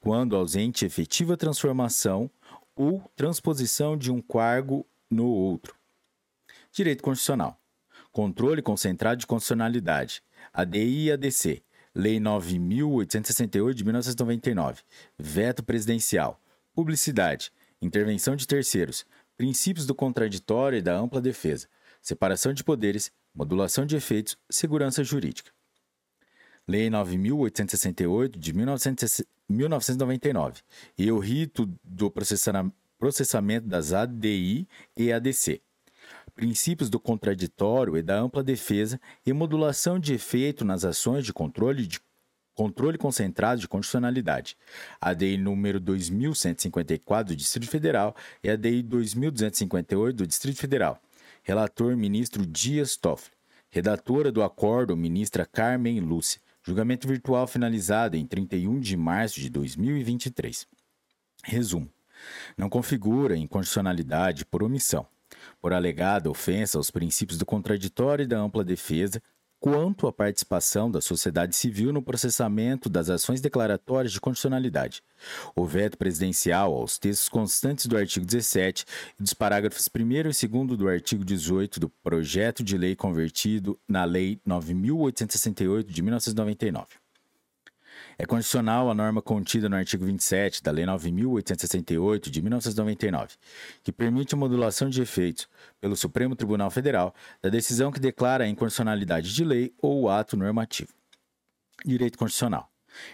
quando 0.00 0.36
ausente 0.36 0.84
efetiva 0.84 1.36
transformação 1.36 2.30
ou 2.74 3.02
transposição 3.14 3.96
de 3.96 4.10
um 4.10 4.20
cargo 4.20 4.86
no 5.10 5.26
outro. 5.26 5.74
Direito 6.72 7.02
Constitucional. 7.02 7.60
Controle 8.10 8.62
concentrado 8.62 9.20
de 9.20 9.26
constitucionalidade. 9.26 10.22
ADI 10.52 11.06
e 11.06 11.12
ADC 11.12 11.62
Lei 11.94 12.18
9.868 12.18 13.74
de 13.74 13.84
1999, 13.84 14.80
veto 15.18 15.62
presidencial, 15.62 16.40
publicidade, 16.74 17.52
intervenção 17.82 18.34
de 18.34 18.46
terceiros, 18.46 19.04
princípios 19.36 19.84
do 19.84 19.94
contraditório 19.94 20.78
e 20.78 20.82
da 20.82 20.96
ampla 20.96 21.20
defesa, 21.20 21.68
separação 22.00 22.54
de 22.54 22.64
poderes, 22.64 23.12
modulação 23.34 23.84
de 23.84 23.94
efeitos, 23.94 24.38
segurança 24.48 25.04
jurídica. 25.04 25.50
Lei 26.68 26.88
9.868 26.88 28.38
de 28.38 28.52
1999 28.52 30.60
e 30.96 31.10
o 31.10 31.18
rito 31.18 31.68
do 31.82 32.08
processamento 32.98 33.66
das 33.66 33.92
ADI 33.92 34.68
e 34.96 35.12
ADC 35.12 35.60
princípios 36.34 36.88
do 36.88 36.98
contraditório 36.98 37.96
e 37.96 38.02
da 38.02 38.18
ampla 38.18 38.42
defesa 38.42 39.00
e 39.24 39.32
modulação 39.32 39.98
de 39.98 40.14
efeito 40.14 40.64
nas 40.64 40.84
ações 40.84 41.24
de 41.24 41.32
controle 41.32 41.86
de 41.86 42.00
controle 42.54 42.98
concentrado 42.98 43.62
de 43.62 43.68
constitucionalidade, 43.68 44.58
a 45.00 45.14
DI 45.14 45.38
número 45.38 45.80
2154 45.80 47.34
do 47.34 47.36
Distrito 47.36 47.70
Federal 47.70 48.14
e 48.44 48.50
a 48.50 48.56
DI 48.56 48.82
2258 48.82 50.14
do 50.14 50.26
Distrito 50.26 50.58
Federal. 50.58 51.00
Relator 51.42 51.96
ministro 51.96 52.44
Dias 52.44 52.94
Toffoli. 52.94 53.34
Redatora 53.70 54.30
do 54.30 54.42
acordo 54.42 54.94
ministra 54.94 55.46
Carmen 55.46 55.98
Lúcia. 56.00 56.41
Julgamento 56.64 57.08
virtual 57.08 57.46
finalizado 57.46 58.16
em 58.16 58.26
31 58.26 58.78
de 58.78 58.96
março 58.96 59.40
de 59.40 59.50
2023. 59.50 60.66
Resumo. 61.44 61.90
Não 62.56 62.68
configura 62.68 63.36
inconstitucionalidade 63.36 64.44
por 64.44 64.62
omissão 64.62 65.06
por 65.60 65.72
alegada 65.72 66.30
ofensa 66.30 66.78
aos 66.78 66.90
princípios 66.90 67.38
do 67.38 67.46
contraditório 67.46 68.24
e 68.24 68.26
da 68.26 68.38
ampla 68.38 68.64
defesa, 68.64 69.22
quanto 69.62 70.08
à 70.08 70.12
participação 70.12 70.90
da 70.90 71.00
sociedade 71.00 71.54
civil 71.54 71.92
no 71.92 72.02
processamento 72.02 72.90
das 72.90 73.08
ações 73.08 73.40
declaratórias 73.40 74.12
de 74.12 74.20
constitucionalidade. 74.20 75.04
O 75.54 75.64
veto 75.64 75.96
presidencial 75.96 76.74
aos 76.74 76.98
textos 76.98 77.28
constantes 77.28 77.86
do 77.86 77.96
artigo 77.96 78.26
17 78.26 78.84
e 79.20 79.22
dos 79.22 79.32
parágrafos 79.32 79.88
1 79.88 80.00
e 80.00 80.48
2 80.48 80.76
do 80.76 80.88
artigo 80.88 81.24
18 81.24 81.78
do 81.78 81.88
projeto 81.88 82.64
de 82.64 82.76
lei 82.76 82.96
convertido 82.96 83.78
na 83.88 84.04
Lei 84.04 84.40
9.868 84.44 85.84
de 85.84 86.02
1999. 86.02 87.01
É 88.22 88.24
condicional 88.24 88.88
a 88.88 88.94
norma 88.94 89.20
contida 89.20 89.68
no 89.68 89.74
artigo 89.74 90.04
27 90.04 90.62
da 90.62 90.70
Lei 90.70 90.84
9.868 90.84 92.30
de 92.30 92.40
1999, 92.40 93.34
que 93.82 93.90
permite 93.90 94.32
a 94.32 94.38
modulação 94.38 94.88
de 94.88 95.02
efeitos 95.02 95.48
pelo 95.80 95.96
Supremo 95.96 96.36
Tribunal 96.36 96.70
Federal 96.70 97.12
da 97.42 97.48
decisão 97.48 97.90
que 97.90 97.98
declara 97.98 98.44
a 98.44 98.48
inconstitucionalidade 98.48 99.34
de 99.34 99.44
lei 99.44 99.74
ou 99.82 100.08
ato 100.08 100.36
normativo. 100.36 100.92
Direito 101.84 102.16
Constitucional. 102.16 102.70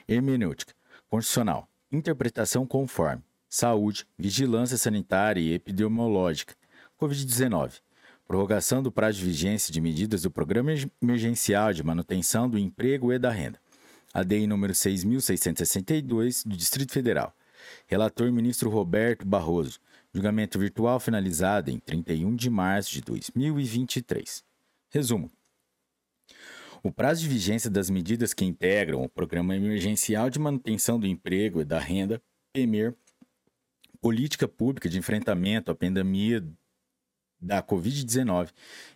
Hermenêutica. 0.06 0.74
Constitucional. 1.08 1.66
Interpretação 1.90 2.66
conforme. 2.66 3.22
Saúde, 3.48 4.06
vigilância 4.18 4.76
sanitária 4.76 5.40
e 5.40 5.54
epidemiológica. 5.54 6.54
Covid-19 7.00 7.80
prorrogação 8.26 8.82
do 8.82 8.92
prazo 8.92 9.20
de 9.20 9.24
vigência 9.24 9.72
de 9.72 9.80
medidas 9.80 10.20
do 10.20 10.30
Programa 10.30 10.70
Emergencial 11.00 11.72
de 11.72 11.82
Manutenção 11.82 12.46
do 12.46 12.58
Emprego 12.58 13.10
e 13.10 13.18
da 13.18 13.30
Renda. 13.30 13.58
ADI 14.18 14.46
número 14.46 14.72
6.662, 14.72 16.44
do 16.44 16.56
Distrito 16.56 16.92
Federal. 16.92 17.34
Relator 17.86 18.32
ministro 18.32 18.68
Roberto 18.68 19.24
Barroso. 19.24 19.78
Julgamento 20.12 20.58
virtual 20.58 20.98
finalizado 20.98 21.70
em 21.70 21.78
31 21.78 22.34
de 22.34 22.50
março 22.50 22.92
de 22.92 23.00
2023. 23.02 24.42
Resumo. 24.90 25.30
O 26.82 26.90
prazo 26.90 27.22
de 27.22 27.28
vigência 27.28 27.70
das 27.70 27.90
medidas 27.90 28.34
que 28.34 28.44
integram 28.44 29.02
o 29.02 29.08
Programa 29.08 29.54
Emergencial 29.54 30.30
de 30.30 30.38
Manutenção 30.38 30.98
do 30.98 31.06
Emprego 31.06 31.60
e 31.60 31.64
da 31.64 31.78
Renda, 31.78 32.20
PEMER, 32.52 32.94
Política 34.00 34.48
Pública 34.48 34.88
de 34.88 34.98
Enfrentamento 34.98 35.70
à 35.70 35.74
Pandemia 35.74 36.44
da 37.40 37.62
Covid-19, 37.62 38.50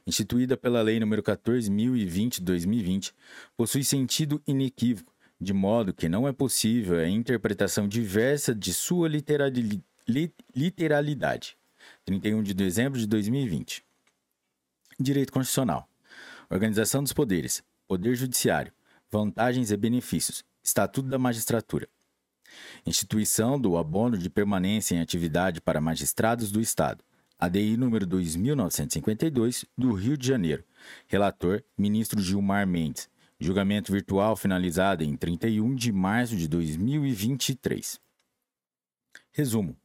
instituída 0.07 0.57
pela 0.57 0.83
Lei 0.83 0.99
nº 0.99 1.23
14.020/2020, 1.23 3.13
possui 3.57 3.85
sentido 3.85 4.43
inequívoco 4.47 5.12
de 5.43 5.53
modo 5.53 5.93
que 5.93 6.09
não 6.09 6.29
é 6.29 6.33
possível 6.33 7.01
a 7.01 7.09
interpretação 7.09 7.89
diversa 7.89 8.55
de 8.55 8.73
sua 8.73 9.09
literalidade. 9.09 11.57
31 12.05 12.45
de 12.45 12.55
dezembro 12.55 12.99
de 12.99 13.09
2020. 13.09 13.85
Direito 15.01 15.33
Constitucional. 15.33 15.89
Organização 16.49 17.03
dos 17.03 17.13
poderes. 17.13 17.61
Poder 17.89 18.15
Judiciário. 18.15 18.73
Vantagens 19.11 19.73
e 19.73 19.77
benefícios. 19.77 20.45
Estatuto 20.63 21.09
da 21.09 21.19
Magistratura. 21.19 21.89
Instituição 22.87 23.61
do 23.61 23.77
abono 23.77 24.17
de 24.17 24.31
permanência 24.31 24.95
em 24.95 25.01
atividade 25.01 25.61
para 25.61 25.81
magistrados 25.81 26.53
do 26.53 26.61
Estado. 26.61 27.03
ADI 27.37 27.77
número 27.77 28.07
2952 28.07 29.65
do 29.77 29.93
Rio 29.93 30.17
de 30.17 30.29
Janeiro. 30.29 30.63
Relator: 31.09 31.65
Ministro 31.77 32.21
Gilmar 32.21 32.65
Mendes. 32.65 33.11
Julgamento 33.43 33.91
virtual 33.91 34.37
finalizado 34.37 35.03
em 35.03 35.17
31 35.17 35.75
de 35.75 35.91
março 35.91 36.37
de 36.37 36.47
2023. 36.47 38.01
Resumo: 39.33 39.77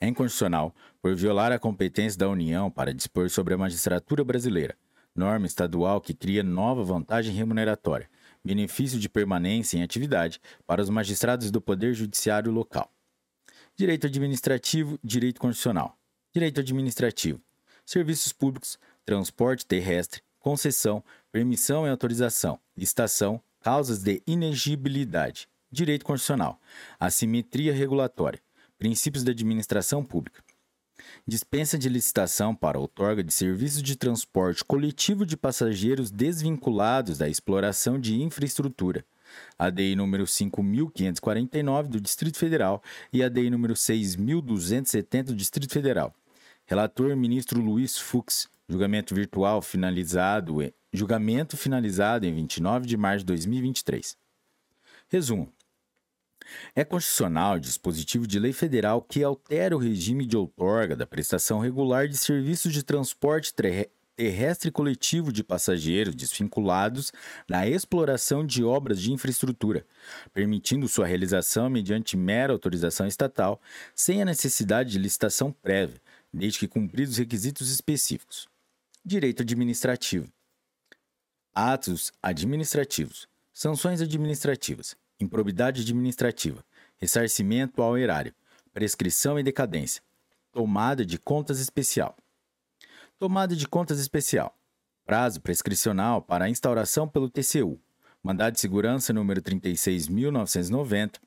é 0.00 0.06
inconstitucional 0.06 0.74
por 1.00 1.14
violar 1.14 1.52
a 1.52 1.58
competência 1.58 2.18
da 2.18 2.28
União 2.28 2.70
para 2.70 2.92
dispor 2.92 3.30
sobre 3.30 3.54
a 3.54 3.58
magistratura 3.58 4.22
brasileira, 4.22 4.76
norma 5.14 5.46
estadual 5.46 6.00
que 6.00 6.12
cria 6.12 6.42
nova 6.42 6.84
vantagem 6.84 7.34
remuneratória, 7.34 8.10
benefício 8.44 8.98
de 8.98 9.08
permanência 9.08 9.78
em 9.78 9.82
atividade 9.82 10.40
para 10.66 10.82
os 10.82 10.90
magistrados 10.90 11.50
do 11.50 11.60
Poder 11.60 11.94
Judiciário 11.94 12.52
local. 12.52 12.92
Direito 13.74 14.06
administrativo, 14.06 14.98
direito 15.02 15.40
constitucional. 15.40 15.98
Direito 16.34 16.60
administrativo. 16.60 17.40
Serviços 17.84 18.32
públicos, 18.32 18.78
transporte 19.04 19.66
terrestre, 19.66 20.22
concessão, 20.38 21.02
permissão 21.36 21.86
e 21.86 21.90
autorização, 21.90 22.58
licitação, 22.74 23.38
causas 23.60 24.02
de 24.02 24.22
inegibilidade, 24.26 25.46
direito 25.70 26.02
constitucional, 26.02 26.58
assimetria 26.98 27.74
regulatória, 27.74 28.40
princípios 28.78 29.22
da 29.22 29.32
administração 29.32 30.02
pública. 30.02 30.42
Dispensa 31.28 31.76
de 31.76 31.90
licitação 31.90 32.54
para 32.54 32.78
outorga 32.78 33.22
de 33.22 33.34
serviços 33.34 33.82
de 33.82 33.96
transporte 33.96 34.64
coletivo 34.64 35.26
de 35.26 35.36
passageiros 35.36 36.10
desvinculados 36.10 37.18
da 37.18 37.28
exploração 37.28 38.00
de 38.00 38.14
infraestrutura. 38.22 39.04
ADI 39.58 39.94
número 39.94 40.24
5.549 40.24 41.88
do 41.88 42.00
Distrito 42.00 42.38
Federal 42.38 42.82
e 43.12 43.22
ADI 43.22 43.50
número 43.50 43.74
6.270 43.74 45.24
do 45.24 45.34
Distrito 45.34 45.74
Federal. 45.74 46.14
Relator 46.64 47.14
ministro 47.14 47.60
Luiz 47.60 47.98
Fux. 47.98 48.48
Julgamento 48.68 49.14
virtual 49.14 49.62
finalizado, 49.62 50.60
julgamento 50.96 51.56
finalizado 51.56 52.26
em 52.26 52.34
29 52.34 52.86
de 52.86 52.96
março 52.96 53.20
de 53.20 53.26
2023. 53.26 54.16
Resumo. 55.08 55.52
É 56.74 56.84
constitucional 56.84 57.56
o 57.56 57.60
dispositivo 57.60 58.26
de 58.26 58.38
lei 58.38 58.52
federal 58.52 59.02
que 59.02 59.22
altera 59.22 59.76
o 59.76 59.80
regime 59.80 60.26
de 60.26 60.36
outorga 60.36 60.96
da 60.96 61.06
prestação 61.06 61.58
regular 61.58 62.08
de 62.08 62.16
serviços 62.16 62.72
de 62.72 62.82
transporte 62.82 63.52
terrestre 64.16 64.70
coletivo 64.70 65.32
de 65.32 65.44
passageiros 65.44 66.14
desvinculados 66.14 67.12
da 67.48 67.68
exploração 67.68 68.46
de 68.46 68.64
obras 68.64 69.00
de 69.00 69.12
infraestrutura, 69.12 69.84
permitindo 70.32 70.88
sua 70.88 71.06
realização 71.06 71.68
mediante 71.68 72.16
mera 72.16 72.52
autorização 72.52 73.06
estatal, 73.06 73.60
sem 73.94 74.22
a 74.22 74.24
necessidade 74.24 74.90
de 74.92 74.98
licitação 74.98 75.52
prévia, 75.52 76.00
desde 76.32 76.60
que 76.60 76.68
cumpridos 76.68 77.18
requisitos 77.18 77.70
específicos. 77.70 78.48
Direito 79.04 79.42
administrativo. 79.42 80.35
Atos 81.56 82.12
administrativos. 82.22 83.26
Sanções 83.52 84.02
administrativas 84.02 84.94
improbidade 85.18 85.82
administrativa, 85.82 86.64
ressarcimento 86.98 87.82
ao 87.82 87.96
erário, 87.96 88.34
prescrição 88.72 89.38
e 89.38 89.42
decadência, 89.42 90.02
tomada 90.52 91.04
de 91.04 91.18
contas 91.18 91.58
especial. 91.58 92.16
Tomada 93.18 93.56
de 93.56 93.66
contas 93.66 93.98
especial. 93.98 94.54
Prazo 95.04 95.40
prescricional 95.40 96.20
para 96.20 96.44
a 96.44 96.50
instauração 96.50 97.08
pelo 97.08 97.30
TCU. 97.30 97.80
Mandado 98.22 98.54
de 98.54 98.60
segurança 98.60 99.12
número 99.12 99.40
36.990, 99.40 101.18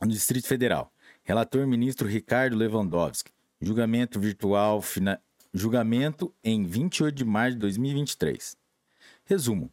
no 0.00 0.08
Distrito 0.08 0.48
Federal. 0.48 0.92
Relator 1.22 1.66
ministro 1.66 2.08
Ricardo 2.08 2.56
Lewandowski. 2.56 3.30
Julgamento 3.60 4.18
virtual, 4.18 4.82
fina... 4.82 5.20
julgamento 5.54 6.34
em 6.42 6.64
28 6.64 7.14
de 7.14 7.24
março 7.24 7.52
de 7.52 7.60
2023. 7.60 8.56
Resumo 9.24 9.70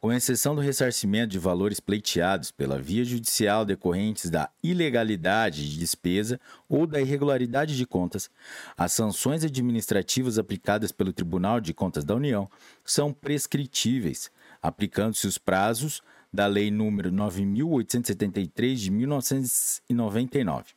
com 0.00 0.12
exceção 0.12 0.54
do 0.54 0.60
ressarcimento 0.60 1.32
de 1.32 1.40
valores 1.40 1.80
pleiteados 1.80 2.52
pela 2.52 2.80
via 2.80 3.04
judicial 3.04 3.64
decorrentes 3.64 4.30
da 4.30 4.48
ilegalidade 4.62 5.68
de 5.68 5.76
despesa 5.78 6.40
ou 6.68 6.86
da 6.86 7.00
irregularidade 7.00 7.76
de 7.76 7.84
contas, 7.84 8.30
as 8.76 8.92
sanções 8.92 9.42
administrativas 9.44 10.38
aplicadas 10.38 10.92
pelo 10.92 11.12
Tribunal 11.12 11.60
de 11.60 11.74
Contas 11.74 12.04
da 12.04 12.14
União 12.14 12.48
são 12.84 13.12
prescritíveis, 13.12 14.30
aplicando-se 14.62 15.26
os 15.26 15.36
prazos 15.36 16.00
da 16.32 16.46
Lei 16.46 16.70
nº 16.70 17.10
9873 17.10 18.80
de 18.80 18.90
1999. 18.92 20.74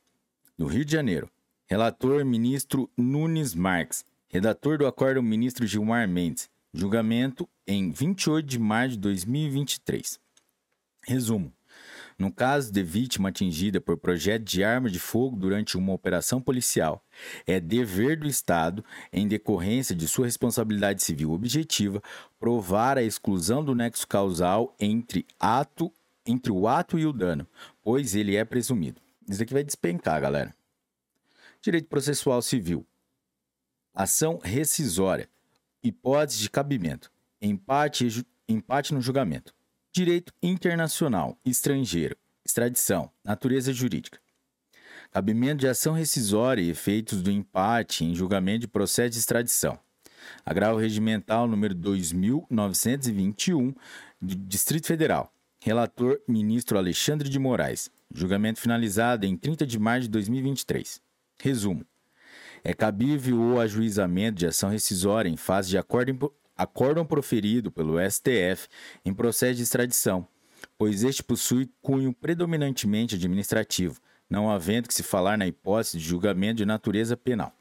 do 0.58 0.66
Rio 0.66 0.84
de 0.84 0.92
Janeiro. 0.92 1.30
Relator 1.68 2.26
ministro 2.26 2.90
Nunes 2.98 3.54
Marques. 3.54 4.04
Redator 4.28 4.80
do 4.80 4.88
acordo 4.88 5.22
ministro 5.22 5.68
Gilmar 5.68 6.08
Mendes. 6.08 6.50
Julgamento 6.76 7.48
em 7.68 7.92
28 7.92 8.48
de 8.48 8.58
março 8.58 8.96
de 8.96 8.98
2023. 8.98 10.20
Resumo. 11.04 11.54
No 12.18 12.32
caso 12.32 12.72
de 12.72 12.82
vítima 12.82 13.30
atingida 13.30 13.80
por 13.80 13.96
projeto 13.96 14.44
de 14.44 14.64
arma 14.64 14.90
de 14.90 14.98
fogo 14.98 15.36
durante 15.36 15.78
uma 15.78 15.94
operação 15.94 16.42
policial, 16.42 17.06
é 17.46 17.60
dever 17.60 18.18
do 18.18 18.28
Estado, 18.28 18.84
em 19.12 19.28
decorrência 19.28 19.96
de 19.96 20.08
sua 20.08 20.26
responsabilidade 20.26 21.04
civil 21.04 21.32
objetiva, 21.32 22.02
provar 22.40 22.98
a 22.98 23.04
exclusão 23.04 23.64
do 23.64 23.76
nexo 23.76 24.08
causal 24.08 24.76
entre, 24.80 25.28
ato, 25.40 25.94
entre 26.26 26.52
o 26.52 26.68
ato 26.68 26.98
e 26.98 27.06
o 27.06 27.14
dano, 27.14 27.46
pois 27.84 28.16
ele 28.16 28.36
é 28.36 28.44
presumido. 28.44 29.00
Isso 29.30 29.44
aqui 29.44 29.54
vai 29.54 29.64
despencar, 29.64 30.20
galera. 30.20 30.56
Direito 31.62 31.88
processual 31.88 32.42
civil. 32.42 32.84
Ação 33.94 34.40
rescisória 34.44 35.30
hipótese 35.84 36.40
de 36.40 36.50
cabimento, 36.50 37.12
empate, 37.42 38.26
empate 38.48 38.94
no 38.94 39.02
julgamento, 39.02 39.54
direito 39.94 40.32
internacional, 40.42 41.38
estrangeiro, 41.46 42.16
extradição, 42.46 43.12
natureza 43.24 43.74
jurídica, 43.74 44.20
cabimento 45.12 45.60
de 45.62 45.68
ação 45.68 45.94
rescisória 45.94 46.62
e 46.62 46.70
efeitos 46.70 47.22
do 47.22 47.30
empate 47.30 48.06
em 48.06 48.16
julgamento 48.16 48.62
de 48.62 48.68
processo 48.68 49.12
de 49.12 49.20
extradição, 49.20 49.78
agravo 50.46 50.80
regimental 50.80 51.48
número 51.48 51.76
2921 51.76 53.74
do 54.22 54.36
Distrito 54.36 54.88
Federal, 54.88 55.34
relator 55.62 56.20
ministro 56.28 56.78
Alexandre 56.78 57.28
de 57.30 57.38
Moraes, 57.40 57.90
julgamento 58.14 58.60
finalizado 58.60 59.26
em 59.26 59.36
30 59.36 59.66
de 59.66 59.78
março 59.78 60.04
de 60.04 60.10
2023. 60.10 61.02
Resumo: 61.40 61.86
é 62.64 62.74
cabível 62.74 63.40
o 63.40 63.60
ajuizamento 63.60 64.40
de 64.40 64.48
ação 64.48 64.70
rescisória 64.70 65.30
em 65.30 65.36
fase 65.36 65.70
de 65.70 65.78
acórdão, 65.78 66.32
acórdão 66.56 67.06
proferido 67.06 67.72
pelo 67.72 68.00
STF 68.00 68.68
em 69.04 69.14
processo 69.14 69.56
de 69.56 69.64
extradição, 69.64 70.28
pois 70.78 71.04
este 71.04 71.22
possui 71.22 71.70
cunho 71.82 72.14
predominantemente 72.14 73.16
administrativo, 73.16 74.00
não 74.30 74.50
havendo 74.50 74.88
que 74.88 74.94
se 74.94 75.04
falar 75.04 75.38
na 75.38 75.46
hipótese 75.46 75.98
de 75.98 76.06
julgamento 76.06 76.58
de 76.58 76.66
natureza 76.66 77.18
penal. 77.18 77.54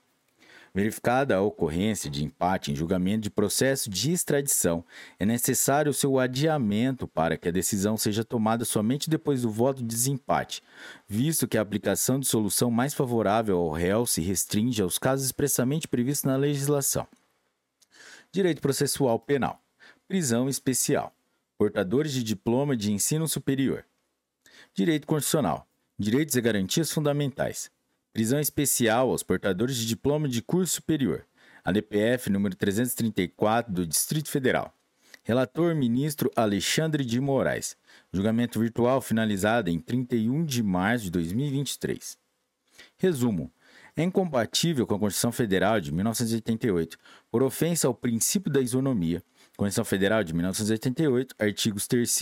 Verificada 0.75 1.37
a 1.37 1.43
ocorrência 1.43 2.09
de 2.09 2.25
empate 2.25 2.73
em 2.73 2.75
julgamento 2.75 3.21
de 3.21 3.31
processo 3.31 3.91
de 3.91 4.11
extradição, 4.11 4.83
é 5.19 5.27
necessário 5.27 5.93
seu 5.93 6.19
adiamento 6.19 7.07
para 7.07 7.37
que 7.37 7.49
a 7.49 7.53
decisão 7.53 7.99
seja 7.99 8.25
tomada 8.25 8.65
somente 8.65 9.11
depois 9.11 9.43
do 9.43 9.51
voto 9.51 9.79
de 9.83 9.89
desempate, 9.89 10.63
visto 11.07 11.47
que 11.47 11.59
a 11.59 11.61
aplicação 11.61 12.19
de 12.19 12.27
solução 12.27 12.71
mais 12.71 12.95
favorável 12.95 13.59
ao 13.59 13.71
réu 13.71 14.07
se 14.07 14.23
restringe 14.23 14.81
aos 14.81 14.99
casos 14.99 15.27
expressamente 15.27 15.87
previstos 15.87 16.25
na 16.25 16.37
legislação. 16.37 17.07
Direito 18.33 18.63
processual 18.63 19.19
penal. 19.19 19.63
Prisão 20.09 20.49
especial. 20.49 21.15
Portadores 21.59 22.15
de 22.15 22.23
diploma 22.23 22.75
de 22.75 22.91
ensino 22.91 23.29
superior. 23.29 23.85
Direito 24.75 25.07
constitucional. 25.07 25.69
Direitos 25.99 26.35
e 26.35 26.41
garantias 26.41 26.91
fundamentais. 26.91 27.71
Prisão 28.13 28.39
especial 28.39 29.09
aos 29.09 29.23
portadores 29.23 29.75
de 29.75 29.87
diploma 29.87 30.29
de 30.29 30.43
curso 30.43 30.75
superior. 30.75 31.25
ADPF 31.65 32.29
número 32.29 32.55
334 32.55 33.73
do 33.73 33.87
Distrito 33.87 34.29
Federal. 34.29 34.77
Relator 35.23 35.75
ministro 35.75 36.31
Alexandre 36.37 37.07
de 37.07 37.19
Moraes. 37.19 37.75
Julgamento 38.13 38.61
virtual 38.61 39.01
finalizado 39.01 39.71
em 39.71 39.79
31 39.79 40.45
de 40.45 40.63
março 40.63 41.07
de 41.07 41.11
2023. 41.13 42.19
Resumo: 42.99 43.51
é 43.97 44.03
incompatível 44.03 44.87
com 44.87 44.95
a 44.95 44.99
Constituição 44.99 45.33
Federal 45.33 45.81
de 45.81 45.91
1988 45.91 46.99
por 47.31 47.43
ofensa 47.43 47.89
ao 47.89 47.95
princípio 47.95 48.53
da 48.53 48.61
isonomia. 48.61 49.23
Constituição 49.57 49.87
Federal 49.87 50.23
de 50.23 50.35
1988, 50.35 51.35
artigos 51.39 51.87
3 51.87 52.19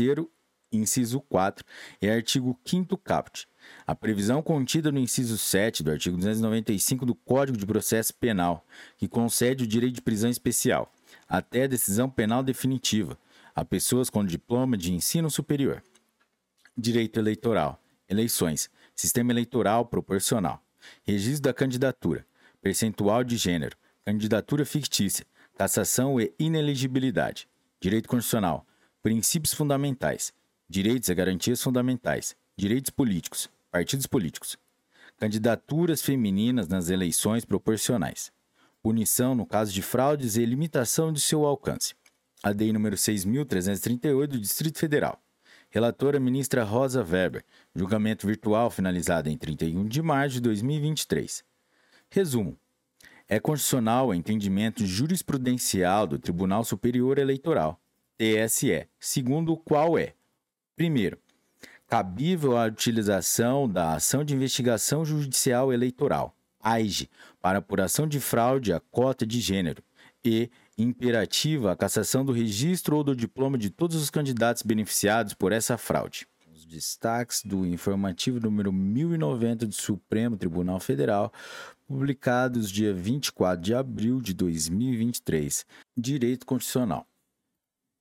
inciso 0.71 1.21
4 1.23 1.65
e 2.01 2.09
artigo 2.09 2.57
5 2.65 2.97
caput 2.99 3.50
a 3.87 3.95
previsão 3.95 4.43
contida 4.43 4.93
no 4.93 4.99
inciso 4.99 5.37
7 5.37 5.83
do 5.83 5.91
artigo 5.91 6.17
295 6.17 7.05
do 7.05 7.15
Código 7.15 7.59
de 7.59 7.67
Processo 7.67 8.15
Penal, 8.15 8.65
que 8.97 9.09
concede 9.09 9.65
o 9.65 9.67
direito 9.67 9.97
de 9.97 10.03
prisão 10.03 10.31
especial, 10.31 10.93
até 11.29 11.67
decisão 11.67 12.09
penal 12.09 12.43
definitiva, 12.43 13.19
a 13.55 13.65
pessoas 13.65 14.09
com 14.09 14.25
diploma 14.25 14.77
de 14.77 14.93
ensino 14.93 15.31
superior. 15.31 15.83
Direito 16.77 17.19
eleitoral, 17.19 17.83
eleições, 18.09 18.71
sistema 18.95 19.33
eleitoral 19.33 19.85
proporcional, 19.87 20.63
registro 21.03 21.43
da 21.43 21.55
candidatura, 21.55 22.27
percentual 22.63 23.25
de 23.25 23.37
gênero, 23.37 23.77
candidatura 24.05 24.65
fictícia, 24.65 25.27
cassação 25.57 26.21
e 26.21 26.33
inelegibilidade, 26.39 27.49
direito 27.81 28.09
constitucional, 28.09 28.67
princípios 29.03 29.55
fundamentais, 29.55 30.33
direitos 30.69 31.09
e 31.09 31.15
garantias 31.15 31.63
fundamentais, 31.63 32.37
direitos 32.57 32.91
políticos, 32.91 33.49
partidos 33.71 34.07
políticos, 34.07 34.59
candidaturas 35.17 36.03
femininas 36.03 36.67
nas 36.67 36.91
eleições 36.91 37.45
proporcionais, 37.45 38.33
punição 38.83 39.35
no 39.35 39.47
caso 39.47 39.73
de 39.73 39.83
fraudes 39.83 40.37
e 40.37 40.45
limitação 40.45 41.13
de 41.13 41.21
seu 41.21 41.45
alcance. 41.45 41.95
ADI 42.43 42.73
número 42.73 42.97
6.338 42.97 44.27
do 44.27 44.41
Distrito 44.41 44.79
Federal. 44.79 45.23
Relatora 45.69 46.19
ministra 46.19 46.65
Rosa 46.65 47.05
Weber. 47.05 47.45
Julgamento 47.77 48.27
virtual 48.27 48.71
finalizado 48.71 49.29
em 49.29 49.37
31 49.37 49.87
de 49.87 50.03
março 50.03 50.35
de 50.35 50.41
2023. 50.41 51.45
Resumo. 52.11 52.59
É 53.29 53.39
constitucional 53.39 54.09
o 54.09 54.15
entendimento 54.15 54.85
jurisprudencial 54.85 56.09
do 56.09 56.19
Tribunal 56.19 56.65
Superior 56.65 57.19
Eleitoral, 57.19 57.81
TSE, 58.19 58.89
segundo 58.99 59.53
o 59.53 59.57
qual 59.57 59.97
é: 59.97 60.15
primeiro, 60.75 61.21
cabível 61.91 62.57
a 62.57 62.67
utilização 62.67 63.69
da 63.69 63.95
ação 63.95 64.23
de 64.23 64.33
investigação 64.33 65.05
judicial 65.05 65.73
eleitoral, 65.73 66.37
AIGE, 66.63 67.11
para 67.43 67.59
apuração 67.59 68.07
de 68.07 68.21
fraude 68.21 68.73
à 68.73 68.79
cota 68.79 69.27
de 69.27 69.41
gênero 69.41 69.83
e 70.25 70.49
imperativa 70.79 71.73
a 71.73 71.77
cassação 71.77 72.25
do 72.25 72.31
registro 72.31 72.97
ou 72.97 73.03
do 73.03 73.17
diploma 73.17 73.59
de 73.59 73.71
todos 73.71 73.97
os 73.97 74.09
candidatos 74.09 74.63
beneficiados 74.63 75.35
por 75.35 75.51
essa 75.51 75.77
fraude. 75.77 76.29
Os 76.55 76.65
destaques 76.65 77.43
do 77.43 77.67
informativo 77.67 78.39
número 78.39 78.73
1090 78.73 79.67
do 79.67 79.75
Supremo 79.75 80.37
Tribunal 80.37 80.79
Federal, 80.79 81.33
publicados 81.89 82.71
dia 82.71 82.95
24 82.95 83.61
de 83.61 83.75
abril 83.75 84.21
de 84.21 84.33
2023. 84.33 85.67
Direito 85.99 86.47
Constitucional. 86.47 87.05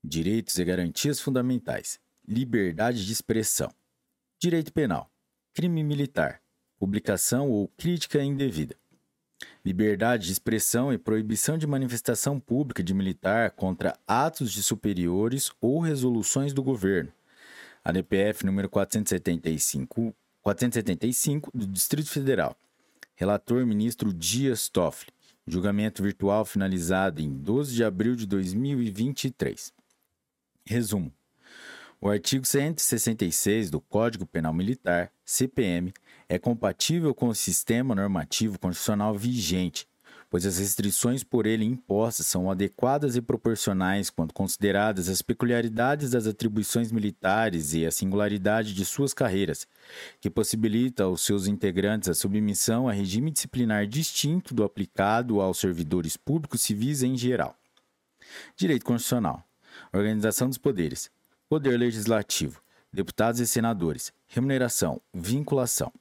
Direitos 0.03 0.59
e 0.59 0.63
garantias 0.63 1.19
fundamentais. 1.19 1.99
Liberdade 2.27 3.03
de 3.03 3.11
expressão. 3.11 3.73
Direito 4.41 4.71
penal. 4.71 5.11
Crime 5.53 5.83
militar. 5.83 6.41
Publicação 6.77 7.49
ou 7.49 7.67
crítica 7.67 8.23
indevida 8.23 8.75
liberdade 9.63 10.25
de 10.25 10.31
expressão 10.31 10.91
e 10.91 10.97
proibição 10.97 11.57
de 11.57 11.67
manifestação 11.67 12.39
pública 12.39 12.83
de 12.83 12.93
militar 12.93 13.51
contra 13.51 13.97
atos 14.07 14.51
de 14.51 14.63
superiores 14.63 15.51
ou 15.61 15.79
resoluções 15.79 16.53
do 16.53 16.63
governo. 16.63 17.11
ADPF 17.83 18.45
número 18.45 18.69
475, 18.69 20.13
475 20.41 21.51
do 21.53 21.67
Distrito 21.67 22.09
Federal. 22.09 22.55
Relator 23.15 23.65
ministro 23.65 24.13
Dias 24.13 24.69
Toffoli. 24.69 25.11
Julgamento 25.47 26.03
virtual 26.03 26.45
finalizado 26.45 27.21
em 27.21 27.29
12 27.29 27.75
de 27.75 27.83
abril 27.83 28.15
de 28.15 28.25
2023. 28.25 29.73
Resumo. 30.65 31.13
O 32.01 32.07
artigo 32.07 32.45
166 32.45 33.69
do 33.69 33.81
Código 33.81 34.25
Penal 34.25 34.53
Militar, 34.53 35.11
CPM, 35.25 35.91
é 36.29 36.39
compatível 36.39 37.13
com 37.13 37.27
o 37.27 37.35
sistema 37.35 37.93
normativo 37.93 38.57
constitucional 38.57 39.17
vigente, 39.17 39.85
pois 40.29 40.45
as 40.45 40.59
restrições 40.59 41.25
por 41.25 41.45
ele 41.45 41.65
impostas 41.65 42.25
são 42.25 42.49
adequadas 42.49 43.17
e 43.17 43.21
proporcionais 43.21 44.09
quando 44.09 44.33
consideradas 44.33 45.09
as 45.09 45.21
peculiaridades 45.21 46.11
das 46.11 46.25
atribuições 46.25 46.89
militares 46.89 47.73
e 47.73 47.85
a 47.85 47.91
singularidade 47.91 48.73
de 48.73 48.85
suas 48.85 49.13
carreiras, 49.13 49.67
que 50.21 50.29
possibilita 50.29 51.03
aos 51.03 51.19
seus 51.25 51.47
integrantes 51.47 52.07
a 52.07 52.13
submissão 52.13 52.87
a 52.87 52.93
regime 52.93 53.29
disciplinar 53.29 53.85
distinto 53.85 54.53
do 54.53 54.63
aplicado 54.63 55.41
aos 55.41 55.59
servidores 55.59 56.15
públicos 56.15 56.61
civis 56.61 57.03
em 57.03 57.17
geral. 57.17 57.57
Direito 58.55 58.85
Constitucional. 58.85 59.43
Organização 59.91 60.47
dos 60.47 60.57
poderes. 60.57 61.11
Poder 61.49 61.79
Legislativo, 61.79 62.61
deputados 62.93 63.39
e 63.39 63.47
senadores, 63.47 64.13
remuneração, 64.27 65.01
vinculação. 65.11 65.91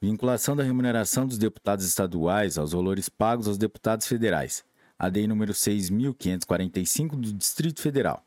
Vinculação 0.00 0.54
da 0.54 0.62
remuneração 0.62 1.26
dos 1.26 1.36
deputados 1.36 1.84
estaduais 1.84 2.56
aos 2.56 2.70
valores 2.70 3.08
pagos 3.08 3.48
aos 3.48 3.58
deputados 3.58 4.06
federais. 4.06 4.64
ADI 4.96 5.26
número 5.26 5.52
6.545 5.52 7.16
do 7.16 7.32
Distrito 7.32 7.82
Federal. 7.82 8.24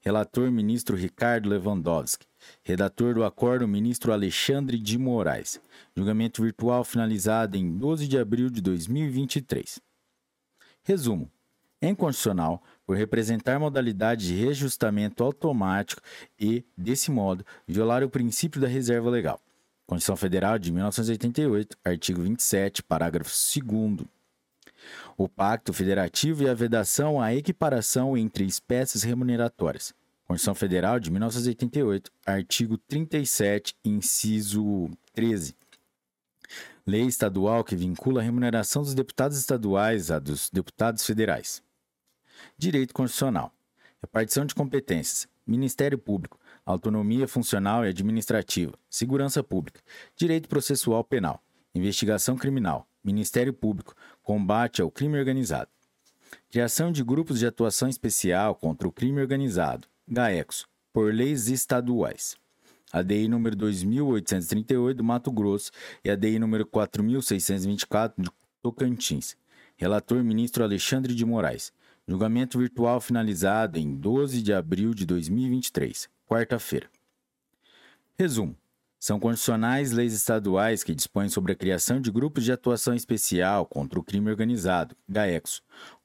Relator 0.00 0.50
ministro 0.50 0.96
Ricardo 0.96 1.48
Lewandowski. 1.48 2.26
Redator 2.64 3.14
do 3.14 3.24
acordo 3.24 3.68
ministro 3.68 4.12
Alexandre 4.12 4.80
de 4.80 4.98
Moraes. 4.98 5.60
Julgamento 5.94 6.42
virtual 6.42 6.82
finalizado 6.82 7.56
em 7.56 7.78
12 7.78 8.08
de 8.08 8.18
abril 8.18 8.50
de 8.50 8.60
2023. 8.60 9.78
Resumo. 10.82 11.30
Em 11.80 11.94
constitucional, 11.94 12.64
por 12.86 12.96
representar 12.96 13.58
modalidade 13.58 14.28
de 14.28 14.34
reajustamento 14.34 15.24
automático 15.24 16.00
e, 16.38 16.64
desse 16.76 17.10
modo, 17.10 17.44
violar 17.66 18.04
o 18.04 18.10
princípio 18.10 18.60
da 18.60 18.68
reserva 18.68 19.10
legal. 19.10 19.40
Constituição 19.86 20.16
Federal 20.16 20.58
de 20.58 20.72
1988, 20.72 21.76
artigo 21.84 22.22
27, 22.22 22.82
parágrafo 22.82 23.30
2 23.30 24.06
o 25.16 25.28
Pacto 25.28 25.72
Federativo 25.72 26.42
e 26.42 26.48
a 26.48 26.54
vedação 26.54 27.20
à 27.20 27.34
equiparação 27.34 28.16
entre 28.16 28.44
espécies 28.44 29.02
remuneratórias. 29.02 29.94
Constituição 30.26 30.54
Federal 30.54 30.98
de 30.98 31.10
1988, 31.10 32.10
artigo 32.24 32.76
37, 32.76 33.76
inciso 33.84 34.90
13. 35.14 35.54
Lei 36.84 37.02
estadual 37.02 37.64
que 37.64 37.74
vincula 37.74 38.20
a 38.20 38.24
remuneração 38.24 38.82
dos 38.82 38.94
deputados 38.94 39.38
estaduais 39.38 40.10
à 40.10 40.18
dos 40.18 40.50
deputados 40.50 41.04
federais. 41.04 41.62
Direito 42.58 42.94
Constitucional. 42.94 43.52
Repartição 44.00 44.46
de 44.46 44.54
competências. 44.54 45.28
Ministério 45.46 45.98
Público. 45.98 46.40
Autonomia 46.64 47.28
funcional 47.28 47.84
e 47.84 47.90
administrativa. 47.90 48.72
Segurança 48.88 49.44
Pública. 49.44 49.82
Direito 50.16 50.48
Processual 50.48 51.04
Penal. 51.04 51.42
Investigação 51.74 52.34
Criminal. 52.34 52.88
Ministério 53.04 53.52
Público. 53.52 53.94
Combate 54.22 54.80
ao 54.80 54.90
crime 54.90 55.18
organizado. 55.18 55.68
Criação 56.50 56.90
de 56.90 57.04
grupos 57.04 57.40
de 57.40 57.46
atuação 57.46 57.88
especial 57.88 58.54
contra 58.54 58.88
o 58.88 58.92
crime 58.92 59.20
organizado. 59.20 59.86
GAECOS. 60.08 60.66
Por 60.94 61.12
leis 61.12 61.48
estaduais. 61.48 62.38
ADI 62.90 63.28
número 63.28 63.54
2838 63.54 64.96
do 64.96 65.04
Mato 65.04 65.30
Grosso 65.30 65.70
e 66.02 66.08
ADI 66.08 66.38
número 66.38 66.64
4624 66.64 68.24
do 68.24 68.32
Tocantins. 68.62 69.36
Relator 69.76 70.24
ministro 70.24 70.64
Alexandre 70.64 71.14
de 71.14 71.26
Moraes. 71.26 71.70
Julgamento 72.08 72.56
virtual 72.56 73.00
finalizado 73.00 73.80
em 73.80 73.96
12 73.96 74.40
de 74.40 74.52
abril 74.52 74.94
de 74.94 75.04
2023, 75.04 76.08
quarta-feira. 76.28 76.88
Resumo: 78.16 78.56
são 78.96 79.18
condicionais 79.18 79.90
leis 79.90 80.14
estaduais 80.14 80.84
que 80.84 80.94
dispõem 80.94 81.28
sobre 81.28 81.50
a 81.50 81.56
criação 81.56 82.00
de 82.00 82.12
grupos 82.12 82.44
de 82.44 82.52
atuação 82.52 82.94
especial 82.94 83.66
contra 83.66 83.98
o 83.98 84.04
crime 84.04 84.30
organizado, 84.30 84.96
GAECO, 85.08 85.48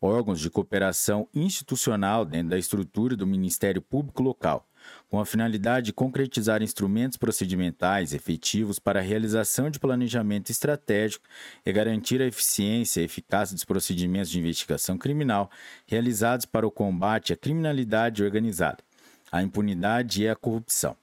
órgãos 0.01 0.39
de 0.39 0.49
cooperação 0.49 1.29
institucional 1.35 2.25
dentro 2.25 2.49
da 2.49 2.57
estrutura 2.57 3.15
do 3.15 3.27
Ministério 3.27 3.79
Público 3.81 4.23
Local, 4.23 4.67
com 5.11 5.19
a 5.19 5.25
finalidade 5.25 5.87
de 5.87 5.93
concretizar 5.93 6.63
instrumentos 6.63 7.17
procedimentais 7.17 8.13
efetivos 8.13 8.79
para 8.79 9.01
a 9.01 9.03
realização 9.03 9.69
de 9.69 9.77
planejamento 9.77 10.49
estratégico 10.49 11.27
e 11.65 11.73
garantir 11.73 12.21
a 12.21 12.25
eficiência 12.25 13.01
e 13.01 13.03
eficácia 13.03 13.53
dos 13.53 13.65
procedimentos 13.65 14.29
de 14.29 14.39
investigação 14.39 14.97
criminal 14.97 15.51
realizados 15.85 16.45
para 16.45 16.65
o 16.65 16.71
combate 16.71 17.33
à 17.33 17.35
criminalidade 17.35 18.23
organizada, 18.23 18.81
à 19.29 19.43
impunidade 19.43 20.23
e 20.23 20.29
à 20.29 20.35
corrupção. 20.35 20.95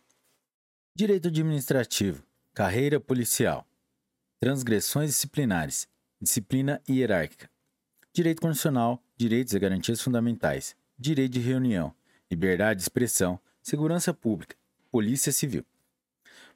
Direito 0.97 1.29
administrativo, 1.29 2.25
carreira 2.55 2.99
policial, 2.99 3.67
transgressões 4.41 5.11
disciplinares, 5.11 5.87
disciplina 6.19 6.81
hierárquica, 6.89 7.51
direito 8.15 8.41
constitucional, 8.41 9.03
direitos 9.19 9.53
e 9.53 9.59
garantias 9.59 10.01
fundamentais, 10.01 10.75
direito 10.99 11.33
de 11.33 11.41
reunião, 11.41 11.95
liberdade 12.31 12.79
de 12.79 12.85
expressão, 12.85 13.39
Segurança 13.69 14.15
Pública, 14.15 14.57
Polícia 14.91 15.31
Civil. 15.31 15.63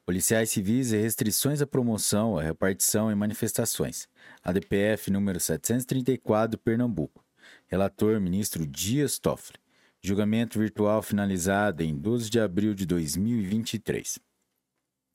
Policiais 0.03 0.49
civis 0.49 0.91
e 0.93 0.97
restrições 0.97 1.61
à 1.61 1.67
promoção, 1.67 2.39
à 2.39 2.41
repartição 2.41 3.11
e 3.11 3.13
manifestações. 3.13 4.09
ADPF 4.43 5.11
número 5.11 5.39
734, 5.39 6.57
Pernambuco. 6.57 7.23
Relator 7.67 8.19
ministro 8.19 8.65
Dias 8.65 9.19
Toffoli. 9.19 9.59
Julgamento 10.01 10.57
virtual 10.57 11.03
finalizado 11.03 11.83
em 11.83 11.95
12 11.95 12.31
de 12.31 12.39
abril 12.39 12.73
de 12.73 12.83
2023. 12.87 14.17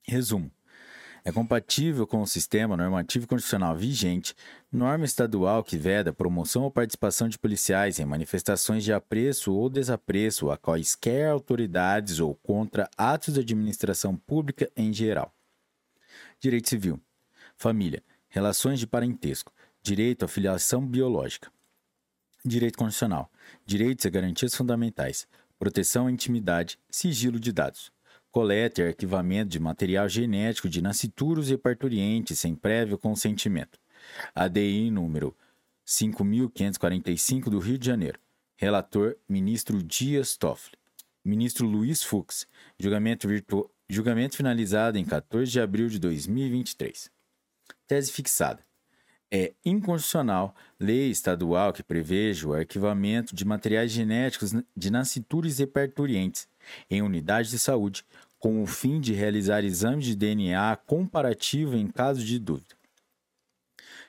Resumo: 0.07 0.49
é 1.23 1.31
compatível 1.31 2.07
com 2.07 2.21
o 2.21 2.27
sistema 2.27 2.77
normativo 2.77 3.27
constitucional 3.27 3.75
vigente, 3.75 4.33
norma 4.71 5.05
estadual 5.05 5.63
que 5.63 5.77
veda 5.77 6.13
promoção 6.13 6.63
ou 6.63 6.71
participação 6.71 7.27
de 7.27 7.37
policiais 7.37 7.99
em 7.99 8.05
manifestações 8.05 8.83
de 8.83 8.93
apreço 8.93 9.53
ou 9.53 9.69
desapreço 9.69 10.49
a 10.49 10.57
quaisquer 10.57 11.29
autoridades 11.29 12.19
ou 12.19 12.35
contra 12.35 12.89
atos 12.97 13.33
de 13.33 13.41
administração 13.41 14.15
pública 14.15 14.71
em 14.75 14.93
geral. 14.93 15.33
Direito 16.39 16.69
civil, 16.69 16.99
família, 17.57 18.01
relações 18.29 18.79
de 18.79 18.87
parentesco, 18.87 19.51
direito 19.81 20.23
à 20.23 20.27
filiação 20.27 20.85
biológica. 20.85 21.51
Direito 22.45 22.77
constitucional, 22.77 23.29
direitos 23.65 24.05
e 24.05 24.09
garantias 24.09 24.55
fundamentais, 24.55 25.27
proteção 25.57 26.07
à 26.07 26.11
intimidade, 26.11 26.79
sigilo 26.89 27.37
de 27.37 27.51
dados 27.51 27.91
coleta 28.31 28.81
e 28.81 28.87
arquivamento 28.87 29.49
de 29.49 29.59
material 29.59 30.07
genético 30.07 30.69
de 30.69 30.81
nascituros 30.81 31.49
e 31.49 31.57
parturientes 31.57 32.39
sem 32.39 32.55
prévio 32.55 32.97
consentimento. 32.97 33.79
ADI 34.33 34.91
número 34.91 35.35
5545 35.85 37.49
do 37.49 37.59
Rio 37.59 37.77
de 37.77 37.85
Janeiro. 37.85 38.19
Relator, 38.55 39.15
ministro 39.27 39.81
Dias 39.81 40.37
Toffoli. 40.37 40.77
Ministro 41.23 41.65
Luiz 41.65 42.03
Fux. 42.03 42.47
Julgamento, 42.77 43.27
virtu... 43.27 43.69
Julgamento 43.89 44.37
finalizado 44.37 44.97
em 44.97 45.05
14 45.05 45.51
de 45.51 45.59
abril 45.59 45.87
de 45.87 45.97
2023. 45.97 47.09
Tese 47.87 48.11
fixada. 48.11 48.63
É 49.31 49.53
inconstitucional 49.63 50.55
lei 50.79 51.11
estadual 51.11 51.71
que 51.71 51.83
preveja 51.83 52.47
o 52.47 52.53
arquivamento 52.53 53.35
de 53.35 53.45
materiais 53.45 53.91
genéticos 53.91 54.53
de 54.75 54.91
nascituras 54.91 55.59
e 55.59 55.67
parturientes 55.67 56.47
em 56.89 57.01
unidades 57.01 57.51
de 57.51 57.59
saúde 57.59 58.05
com 58.39 58.63
o 58.63 58.65
fim 58.65 58.99
de 58.99 59.13
realizar 59.13 59.63
exames 59.63 60.05
de 60.05 60.15
DNA 60.15 60.75
comparativo 60.85 61.75
em 61.75 61.87
caso 61.87 62.23
de 62.23 62.39
dúvida. 62.39 62.75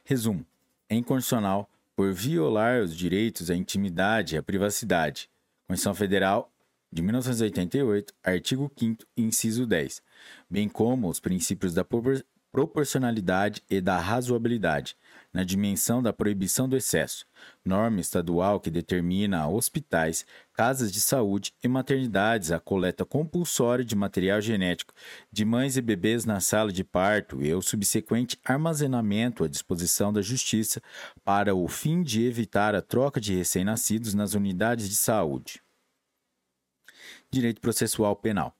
Resumo: 0.04 0.46
é 0.88 0.94
inconstitucional 0.94 1.68
por 1.94 2.12
violar 2.12 2.80
os 2.80 2.96
direitos 2.96 3.50
à 3.50 3.56
intimidade 3.56 4.34
e 4.34 4.38
à 4.38 4.42
privacidade. 4.42 5.28
Constituição 5.66 5.94
Federal 5.94 6.50
de 6.92 7.02
1988, 7.02 8.12
artigo 8.24 8.72
5 8.76 9.04
inciso 9.16 9.66
10, 9.66 10.02
bem 10.48 10.68
como 10.68 11.08
os 11.08 11.20
princípios 11.20 11.72
da 11.72 11.84
proporcionalidade 12.50 13.62
e 13.70 13.80
da 13.80 13.98
razoabilidade, 13.98 14.96
na 15.32 15.44
dimensão 15.44 16.02
da 16.02 16.12
proibição 16.12 16.68
do 16.68 16.76
excesso, 16.76 17.24
norma 17.64 18.00
estadual 18.00 18.58
que 18.58 18.70
determina 18.70 19.40
a 19.40 19.48
hospitais, 19.48 20.26
casas 20.52 20.90
de 20.90 21.00
saúde 21.00 21.54
e 21.62 21.68
maternidades 21.68 22.50
a 22.50 22.58
coleta 22.58 23.04
compulsória 23.04 23.84
de 23.84 23.94
material 23.94 24.40
genético 24.40 24.92
de 25.30 25.44
mães 25.44 25.76
e 25.76 25.82
bebês 25.82 26.24
na 26.24 26.40
sala 26.40 26.72
de 26.72 26.82
parto 26.82 27.42
e 27.42 27.54
o 27.54 27.62
subsequente 27.62 28.38
armazenamento 28.44 29.44
à 29.44 29.48
disposição 29.48 30.12
da 30.12 30.20
Justiça 30.20 30.82
para 31.24 31.54
o 31.54 31.68
fim 31.68 32.02
de 32.02 32.26
evitar 32.26 32.74
a 32.74 32.82
troca 32.82 33.20
de 33.20 33.34
recém-nascidos 33.34 34.14
nas 34.14 34.34
unidades 34.34 34.88
de 34.88 34.96
saúde. 34.96 35.62
Direito 37.30 37.60
processual 37.60 38.16
penal. 38.16 38.56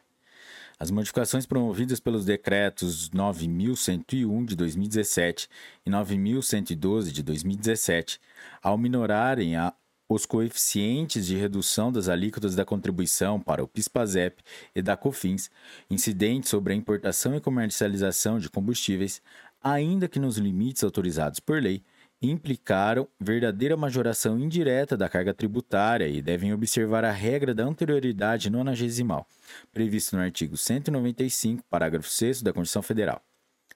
As 0.83 0.91
modificações 0.91 1.45
promovidas 1.45 2.01
pelos 2.01 2.25
decretos 2.25 3.11
9101 3.11 4.47
de 4.47 4.57
2017 4.57 5.47
e 5.85 5.91
9112 5.91 7.13
de 7.13 7.23
2017, 7.23 8.19
ao 8.63 8.79
minorarem 8.79 9.57
a, 9.57 9.75
os 10.09 10.25
coeficientes 10.25 11.27
de 11.27 11.37
redução 11.37 11.93
das 11.93 12.09
alíquotas 12.09 12.55
da 12.55 12.65
contribuição 12.65 13.39
para 13.39 13.63
o 13.63 13.69
PIS/PASEP 13.69 14.43
e 14.75 14.81
da 14.81 14.97
COFINS, 14.97 15.51
incidentes 15.91 16.49
sobre 16.49 16.73
a 16.73 16.77
importação 16.77 17.37
e 17.37 17.43
comercialização 17.43 18.39
de 18.39 18.49
combustíveis, 18.49 19.21
ainda 19.63 20.09
que 20.09 20.19
nos 20.19 20.39
limites 20.39 20.83
autorizados 20.83 21.41
por 21.41 21.63
lei, 21.63 21.85
implicaram 22.23 23.09
verdadeira 23.19 23.77
majoração 23.77 24.39
indireta 24.39 24.97
da 24.97 25.09
carga 25.09 25.33
tributária 25.33 26.07
e 26.07 26.21
devem 26.21 26.53
observar 26.53 27.05
a 27.05 27.11
regra 27.11 27.55
da 27.55 27.65
anterioridade 27.65 28.51
nonagesimal, 28.51 29.27
prevista 29.73 30.17
no 30.17 30.23
artigo 30.23 30.57
195, 30.57 31.65
parágrafo 31.71 32.09
6 32.09 32.43
da 32.43 32.53
Constituição 32.53 32.83
Federal. 32.83 33.23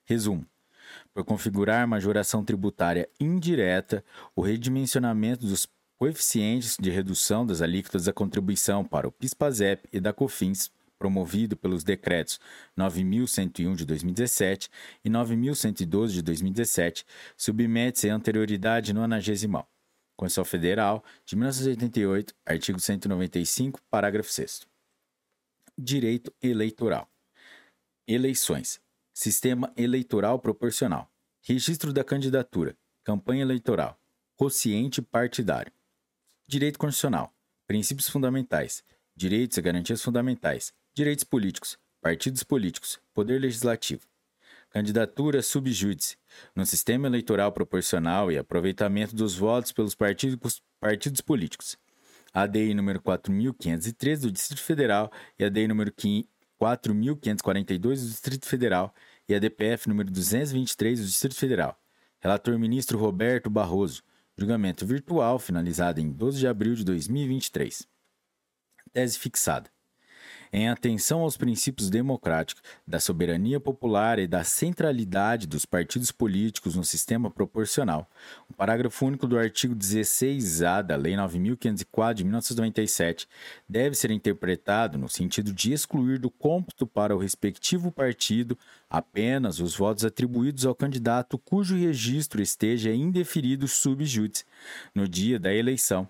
Resumo: 0.04 0.46
por 1.12 1.24
configurar 1.24 1.86
majoração 1.88 2.44
tributária 2.44 3.08
indireta, 3.18 4.04
o 4.36 4.42
redimensionamento 4.42 5.46
dos 5.46 5.66
coeficientes 5.96 6.76
de 6.78 6.90
redução 6.90 7.46
das 7.46 7.62
alíquotas 7.62 8.04
da 8.04 8.12
contribuição 8.12 8.84
para 8.84 9.08
o 9.08 9.12
PIS/PASEP 9.12 9.88
e 9.92 10.00
da 10.00 10.12
COFINS 10.12 10.70
promovido 10.98 11.56
pelos 11.56 11.84
decretos 11.84 12.40
9101 12.76 13.74
de 13.74 13.84
2017 13.84 14.70
e 15.04 15.10
9112 15.10 16.14
de 16.14 16.22
2017, 16.22 17.04
submete-se 17.36 18.08
à 18.08 18.14
anterioridade 18.14 18.92
nonagesimal. 18.92 19.68
Constituição 20.16 20.44
Federal 20.44 21.04
de 21.24 21.36
1988, 21.36 22.34
artigo 22.46 22.78
195, 22.78 23.80
parágrafo 23.90 24.30
6 24.30 24.66
Direito 25.76 26.32
eleitoral. 26.40 27.10
Eleições. 28.06 28.80
Sistema 29.12 29.72
eleitoral 29.76 30.38
proporcional. 30.38 31.10
Registro 31.42 31.92
da 31.92 32.04
candidatura. 32.04 32.76
Campanha 33.04 33.42
eleitoral. 33.42 33.98
Quociente 34.36 35.02
partidário. 35.02 35.72
Direito 36.46 36.78
constitucional. 36.78 37.34
Princípios 37.66 38.08
fundamentais. 38.08 38.84
Direitos 39.16 39.58
e 39.58 39.62
garantias 39.62 40.02
fundamentais 40.02 40.72
Direitos 40.96 41.24
políticos, 41.24 41.76
partidos 42.00 42.44
políticos, 42.44 43.00
poder 43.12 43.40
legislativo. 43.40 44.02
Candidatura 44.70 45.42
subjúdice, 45.42 46.16
no 46.54 46.64
sistema 46.64 47.08
eleitoral 47.08 47.50
proporcional 47.50 48.30
e 48.30 48.38
aproveitamento 48.38 49.16
dos 49.16 49.34
votos 49.34 49.72
pelos 49.72 49.96
partidos, 49.96 50.62
partidos 50.78 51.20
políticos. 51.20 51.76
ADI 52.32 52.74
número 52.74 53.02
4513 53.02 54.22
do 54.22 54.30
Distrito 54.30 54.62
Federal 54.62 55.10
e 55.36 55.44
ADI 55.44 55.66
número 55.66 55.92
4542 55.92 58.00
do 58.00 58.06
Distrito 58.06 58.46
Federal 58.46 58.94
e 59.28 59.34
a 59.34 59.40
DPF 59.40 59.88
número 59.88 60.12
223 60.12 61.00
do 61.00 61.06
Distrito 61.06 61.34
Federal. 61.34 61.76
Relator 62.20 62.56
ministro 62.56 62.96
Roberto 62.96 63.50
Barroso. 63.50 64.00
Julgamento 64.38 64.86
virtual 64.86 65.40
finalizado 65.40 66.00
em 66.00 66.12
12 66.12 66.38
de 66.38 66.46
abril 66.46 66.76
de 66.76 66.84
2023. 66.84 67.84
Tese 68.92 69.18
fixada 69.18 69.73
em 70.56 70.68
atenção 70.68 71.22
aos 71.22 71.36
princípios 71.36 71.90
democráticos, 71.90 72.62
da 72.86 73.00
soberania 73.00 73.58
popular 73.58 74.20
e 74.20 74.26
da 74.28 74.44
centralidade 74.44 75.48
dos 75.48 75.66
partidos 75.66 76.12
políticos 76.12 76.76
no 76.76 76.84
sistema 76.84 77.28
proporcional. 77.28 78.08
O 78.48 78.54
parágrafo 78.54 79.04
único 79.04 79.26
do 79.26 79.36
artigo 79.36 79.74
16-A 79.74 80.80
da 80.80 80.94
Lei 80.94 81.14
9.504 81.14 82.14
de 82.14 82.22
1997 82.22 83.28
deve 83.68 83.96
ser 83.96 84.12
interpretado 84.12 84.96
no 84.96 85.08
sentido 85.08 85.52
de 85.52 85.72
excluir 85.72 86.20
do 86.20 86.30
cômputo 86.30 86.86
para 86.86 87.16
o 87.16 87.18
respectivo 87.18 87.90
partido 87.90 88.56
apenas 88.88 89.58
os 89.58 89.74
votos 89.74 90.04
atribuídos 90.04 90.64
ao 90.64 90.74
candidato 90.76 91.36
cujo 91.36 91.74
registro 91.74 92.40
esteja 92.40 92.94
indeferido 92.94 93.66
sub 93.66 94.04
judice 94.04 94.44
no 94.94 95.08
dia 95.08 95.36
da 95.36 95.52
eleição 95.52 96.08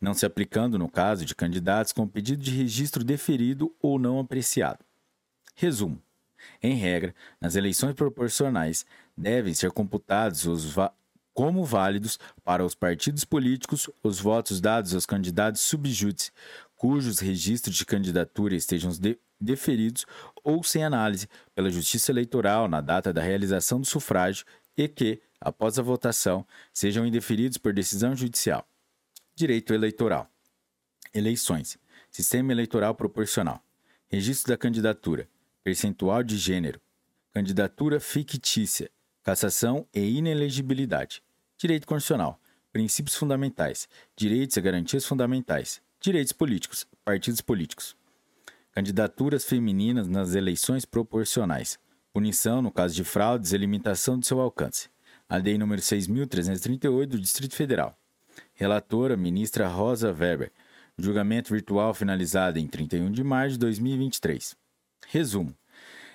não 0.00 0.14
se 0.14 0.26
aplicando 0.26 0.78
no 0.78 0.88
caso 0.88 1.24
de 1.24 1.34
candidatos 1.34 1.92
com 1.92 2.06
pedido 2.06 2.42
de 2.42 2.50
registro 2.50 3.04
deferido 3.04 3.74
ou 3.80 3.98
não 3.98 4.18
apreciado. 4.18 4.84
Resumo: 5.54 6.02
em 6.62 6.74
regra, 6.74 7.14
nas 7.40 7.56
eleições 7.56 7.94
proporcionais 7.94 8.84
devem 9.16 9.54
ser 9.54 9.70
computados 9.70 10.46
os 10.46 10.74
como 11.32 11.64
válidos 11.64 12.18
para 12.42 12.64
os 12.64 12.74
partidos 12.74 13.24
políticos 13.24 13.90
os 14.02 14.18
votos 14.18 14.58
dados 14.58 14.94
aos 14.94 15.04
candidatos 15.04 15.60
subjúdice, 15.60 16.32
cujos 16.76 17.18
registros 17.18 17.76
de 17.76 17.84
candidatura 17.84 18.54
estejam 18.54 18.90
de 18.90 19.18
deferidos 19.38 20.06
ou 20.42 20.62
sem 20.62 20.82
análise 20.82 21.28
pela 21.54 21.70
Justiça 21.70 22.10
Eleitoral 22.10 22.68
na 22.68 22.80
data 22.80 23.12
da 23.12 23.20
realização 23.20 23.78
do 23.78 23.86
sufrágio 23.86 24.46
e 24.76 24.88
que, 24.88 25.20
após 25.38 25.78
a 25.78 25.82
votação, 25.82 26.46
sejam 26.72 27.06
indeferidos 27.06 27.58
por 27.58 27.72
decisão 27.72 28.16
judicial. 28.16 28.66
Direito 29.38 29.74
Eleitoral. 29.74 30.30
Eleições. 31.12 31.76
Sistema 32.10 32.52
Eleitoral 32.52 32.94
Proporcional. 32.94 33.62
Registro 34.08 34.48
da 34.48 34.56
candidatura. 34.56 35.28
Percentual 35.62 36.22
de 36.22 36.38
gênero. 36.38 36.80
Candidatura 37.34 38.00
fictícia. 38.00 38.90
Cassação 39.22 39.86
e 39.92 40.00
inelegibilidade. 40.16 41.22
Direito 41.58 41.86
Constitucional. 41.86 42.40
Princípios 42.72 43.14
fundamentais. 43.14 43.86
Direitos 44.16 44.56
e 44.56 44.60
garantias 44.62 45.04
fundamentais. 45.04 45.82
Direitos 46.00 46.32
políticos. 46.32 46.86
Partidos 47.04 47.42
políticos. 47.42 47.94
Candidaturas 48.72 49.44
femininas 49.44 50.08
nas 50.08 50.34
eleições 50.34 50.86
proporcionais. 50.86 51.78
Punição 52.10 52.62
no 52.62 52.72
caso 52.72 52.94
de 52.94 53.04
fraudes 53.04 53.52
e 53.52 53.58
limitação 53.58 54.18
do 54.18 54.24
seu 54.24 54.40
alcance. 54.40 54.88
A 55.28 55.36
lei 55.36 55.58
número 55.58 55.82
6.338 55.82 57.04
do 57.04 57.20
Distrito 57.20 57.54
Federal. 57.54 57.94
Relatora, 58.58 59.18
ministra 59.18 59.68
Rosa 59.68 60.10
Weber. 60.10 60.50
Julgamento 60.96 61.52
virtual 61.52 61.92
finalizado 61.92 62.58
em 62.58 62.66
31 62.66 63.12
de 63.12 63.22
março 63.22 63.52
de 63.52 63.58
2023. 63.58 64.56
Resumo. 65.08 65.54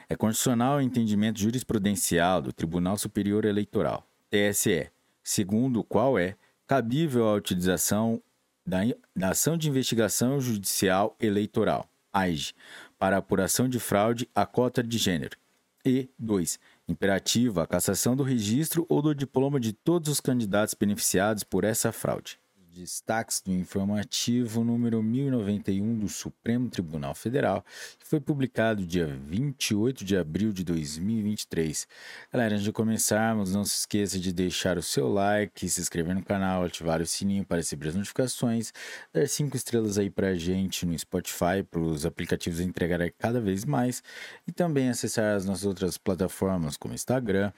É 0.09 0.15
constitucional 0.15 0.79
o 0.79 0.81
entendimento 0.81 1.39
jurisprudencial 1.39 2.41
do 2.41 2.51
Tribunal 2.51 2.97
Superior 2.97 3.45
Eleitoral, 3.45 4.03
TSE, 4.31 4.89
segundo 5.23 5.81
o 5.81 5.83
qual 5.83 6.17
é 6.17 6.35
cabível 6.65 7.27
a 7.27 7.35
utilização 7.35 8.19
da, 8.65 8.79
da 9.15 9.29
ação 9.29 9.55
de 9.55 9.69
investigação 9.69 10.41
judicial 10.41 11.15
eleitoral, 11.19 11.87
AIGE, 12.11 12.55
para 12.97 13.17
apuração 13.17 13.69
de 13.69 13.79
fraude 13.79 14.27
à 14.33 14.47
cota 14.47 14.81
de 14.81 14.97
gênero. 14.97 15.37
E 15.85 16.09
2. 16.17 16.59
Imperativa 16.87 17.63
a 17.63 17.67
cassação 17.67 18.15
do 18.15 18.23
registro 18.23 18.85
ou 18.89 19.01
do 19.01 19.15
diploma 19.15 19.59
de 19.59 19.71
todos 19.71 20.09
os 20.11 20.19
candidatos 20.19 20.73
beneficiados 20.73 21.43
por 21.43 21.63
essa 21.63 21.91
fraude. 21.91 22.40
Destaques 22.73 23.41
do 23.41 23.51
informativo 23.51 24.63
número 24.63 25.03
1091 25.03 25.99
do 25.99 26.07
Supremo 26.07 26.69
Tribunal 26.69 27.13
Federal, 27.13 27.65
que 27.99 28.07
foi 28.07 28.21
publicado 28.21 28.85
dia 28.85 29.07
28 29.07 30.05
de 30.05 30.15
abril 30.15 30.53
de 30.53 30.63
2023. 30.63 31.85
Galera, 32.31 32.53
antes 32.53 32.63
de 32.63 32.71
começarmos, 32.71 33.53
não 33.53 33.65
se 33.65 33.79
esqueça 33.79 34.17
de 34.17 34.31
deixar 34.31 34.77
o 34.77 34.81
seu 34.81 35.11
like, 35.11 35.67
se 35.67 35.81
inscrever 35.81 36.15
no 36.15 36.23
canal, 36.23 36.63
ativar 36.63 37.01
o 37.01 37.05
sininho 37.05 37.43
para 37.43 37.57
receber 37.57 37.89
as 37.89 37.95
notificações, 37.95 38.71
dar 39.11 39.27
cinco 39.27 39.57
estrelas 39.57 39.97
aí 39.97 40.09
pra 40.09 40.33
gente 40.35 40.85
no 40.85 40.97
Spotify, 40.97 41.63
para 41.69 41.81
os 41.81 42.05
aplicativos 42.05 42.61
entregarem 42.61 43.11
cada 43.19 43.41
vez 43.41 43.65
mais, 43.65 44.01
e 44.47 44.51
também 44.53 44.87
acessar 44.87 45.35
as 45.35 45.45
nossas 45.45 45.65
outras 45.65 45.97
plataformas 45.97 46.77
como 46.77 46.93
Instagram, 46.93 47.51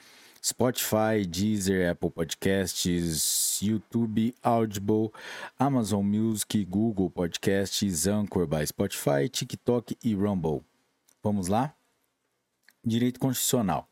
Spotify, 0.43 1.25
Deezer, 1.25 1.89
Apple 1.89 2.09
Podcasts, 2.09 3.42
YouTube, 3.61 4.33
Audible, 4.41 5.11
Amazon 5.59 6.03
Music, 6.03 6.65
Google 6.65 7.09
Podcasts, 7.09 8.07
Anchor 8.07 8.47
by 8.47 8.65
Spotify, 8.65 9.29
TikTok 9.29 9.97
e 10.03 10.15
Rumble. 10.15 10.61
Vamos 11.21 11.47
lá? 11.47 11.75
Direito 12.85 13.19
Constitucional. 13.19 13.87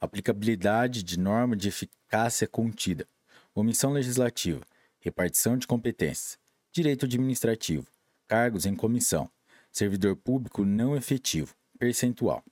Aplicabilidade 0.00 1.02
de 1.02 1.18
norma 1.18 1.54
de 1.56 1.68
eficácia 1.68 2.46
contida. 2.46 3.06
Omissão 3.54 3.92
legislativa. 3.92 4.64
Repartição 4.98 5.58
de 5.58 5.66
competências. 5.66 6.38
Direito 6.72 7.04
administrativo. 7.04 7.86
Cargos 8.28 8.64
em 8.64 8.74
comissão. 8.74 9.30
Servidor 9.70 10.16
público 10.16 10.64
não 10.64 10.96
efetivo. 10.96 11.54
Percentual. 11.78 12.42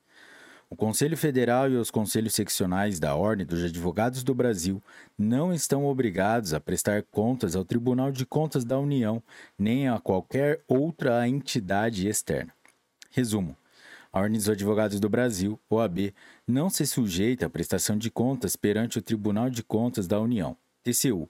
O 0.73 0.75
Conselho 0.75 1.15
Federal 1.15 1.69
e 1.69 1.75
os 1.75 1.91
conselhos 1.91 2.33
seccionais 2.33 2.99
da 2.99 3.13
Ordem 3.15 3.45
dos 3.45 3.63
Advogados 3.63 4.23
do 4.23 4.33
Brasil 4.33 4.81
não 5.15 5.53
estão 5.53 5.85
obrigados 5.85 6.51
a 6.51 6.59
prestar 6.59 7.03
contas 7.03 7.55
ao 7.55 7.63
Tribunal 7.63 8.11
de 8.11 8.25
Contas 8.25 8.65
da 8.65 8.79
União 8.79 9.21
nem 9.55 9.87
a 9.87 9.99
qualquer 9.99 10.63
outra 10.67 11.29
entidade 11.29 12.07
externa. 12.07 12.51
Resumo: 13.11 13.55
a 14.11 14.21
Ordem 14.21 14.35
dos 14.35 14.49
Advogados 14.49 14.99
do 14.99 15.07
Brasil, 15.07 15.59
OAB, 15.69 16.11
não 16.47 16.71
se 16.71 16.87
sujeita 16.87 17.45
à 17.45 17.49
prestação 17.51 17.95
de 17.95 18.09
contas 18.09 18.55
perante 18.55 18.97
o 18.97 19.01
Tribunal 19.03 19.51
de 19.51 19.61
Contas 19.61 20.07
da 20.07 20.19
União, 20.19 20.57
TCU, 20.81 21.29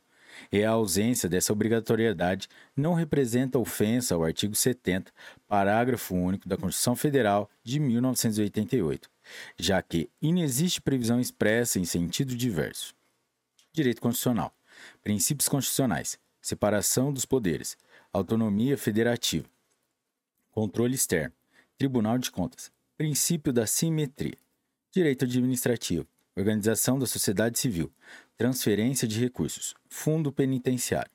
e 0.54 0.64
a 0.64 0.70
ausência 0.70 1.28
dessa 1.28 1.52
obrigatoriedade 1.52 2.48
não 2.78 2.94
representa 2.94 3.60
ofensa 3.60 4.16
ao 4.16 4.24
artigo 4.24 4.56
70, 4.56 5.12
parágrafo 5.50 6.16
único 6.16 6.48
da 6.48 6.56
Constituição 6.56 6.96
Federal 6.96 7.50
de 7.62 7.78
1988 7.78 9.13
já 9.58 9.82
que 9.82 10.10
inexiste 10.22 10.82
previsão 10.82 11.20
expressa 11.20 11.80
em 11.80 11.86
sentido 11.86 12.36
diverso. 12.36 12.96
Direito 13.72 14.02
Constitucional. 14.02 14.54
Princípios 15.04 15.50
constitucionais. 15.50 16.20
Separação 16.42 17.12
dos 17.12 17.26
poderes. 17.26 17.78
Autonomia 18.12 18.78
federativa. 18.78 19.48
Controle 20.52 20.96
externo. 20.96 21.34
Tribunal 21.78 22.18
de 22.18 22.30
Contas. 22.30 22.72
Princípio 22.98 23.52
da 23.52 23.66
simetria. 23.66 24.38
Direito 24.92 25.26
administrativo. 25.26 26.08
Organização 26.36 27.00
da 27.00 27.06
sociedade 27.06 27.58
civil. 27.58 27.92
Transferência 28.38 29.08
de 29.08 29.20
recursos. 29.20 29.74
Fundo 29.90 30.32
penitenciário. 30.32 31.12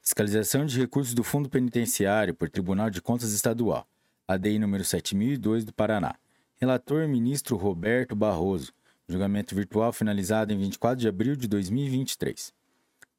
Fiscalização 0.00 0.64
de 0.64 0.78
recursos 0.78 1.14
do 1.14 1.22
Fundo 1.22 1.48
Penitenciário 1.48 2.34
por 2.34 2.48
Tribunal 2.48 2.90
de 2.90 3.02
Contas 3.02 3.32
Estadual. 3.32 3.86
ADI 4.26 4.58
número 4.58 4.84
7002 4.84 5.64
do 5.64 5.72
Paraná. 5.72 6.14
Relator 6.60 7.06
ministro 7.06 7.56
Roberto 7.56 8.16
Barroso. 8.16 8.72
Julgamento 9.08 9.54
virtual 9.54 9.92
finalizado 9.92 10.52
em 10.52 10.58
24 10.58 11.00
de 11.00 11.06
abril 11.06 11.36
de 11.36 11.46
2023. 11.46 12.52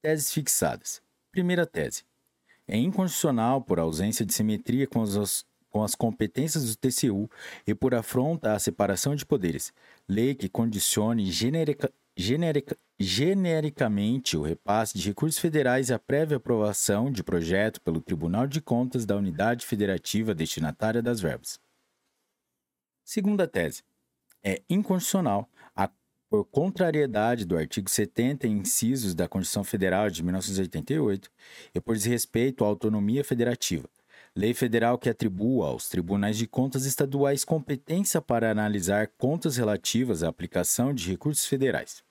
Teses 0.01 0.33
fixadas. 0.33 1.01
Primeira 1.31 1.65
tese. 1.65 2.03
É 2.67 2.75
inconstitucional 2.75 3.61
por 3.61 3.79
ausência 3.79 4.25
de 4.25 4.33
simetria 4.33 4.85
com 4.85 5.01
as, 5.01 5.45
com 5.69 5.81
as 5.81 5.95
competências 5.95 6.65
do 6.65 6.75
TCU 6.75 7.31
e 7.65 7.73
por 7.73 7.95
afronta 7.95 8.51
à 8.51 8.59
separação 8.59 9.15
de 9.15 9.25
poderes, 9.25 9.71
lei 10.05 10.35
que 10.35 10.49
condicione 10.49 11.31
generica, 11.31 11.89
generica, 12.17 12.77
genericamente 12.99 14.35
o 14.35 14.41
repasse 14.41 14.97
de 14.97 15.07
recursos 15.07 15.39
federais 15.39 15.87
e 15.87 15.93
a 15.93 15.97
prévia 15.97 16.35
aprovação 16.35 17.09
de 17.09 17.23
projeto 17.23 17.79
pelo 17.79 18.01
Tribunal 18.01 18.45
de 18.45 18.59
Contas 18.59 19.05
da 19.05 19.15
Unidade 19.15 19.65
Federativa 19.65 20.35
destinatária 20.35 21.01
das 21.01 21.21
verbas. 21.21 21.57
Segunda 23.10 23.48
tese. 23.48 23.81
É 24.44 24.61
inconstitucional 24.69 25.49
a, 25.76 25.90
por 26.30 26.45
contrariedade 26.45 27.44
do 27.44 27.57
artigo 27.57 27.90
70, 27.90 28.45
incisos 28.45 29.15
da 29.15 29.27
Constituição 29.27 29.64
Federal 29.64 30.11
de 30.11 30.22
1988 30.22 31.31
e 31.73 31.81
por 31.81 31.95
desrespeito 31.95 32.64
à 32.64 32.68
autonomia 32.68 33.23
federativa. 33.23 33.90
Lei 34.36 34.53
federal 34.53 34.99
que 34.99 35.10
atribua 35.10 35.69
aos 35.69 35.90
tribunais 35.90 36.38
de 36.38 36.45
contas 36.45 36.86
estaduais 36.86 37.44
competência 37.44 38.22
para 38.22 38.52
analisar 38.52 39.07
contas 39.18 39.57
relativas 39.57 40.22
à 40.22 40.30
aplicação 40.30 40.94
de 40.94 41.10
recursos 41.10 41.48
federais. 41.48 42.03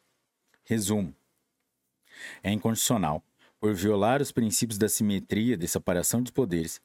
Resumo: 0.65 1.15
é 2.43 2.51
inconstitucional 2.51 3.23
por 3.61 3.73
violar 3.73 4.20
os 4.20 4.33
princípios 4.33 4.77
da 4.77 4.89
simetria 4.89 5.57
de 5.57 5.69
separação 5.69 6.20
de 6.20 6.33
poderes, 6.33 6.81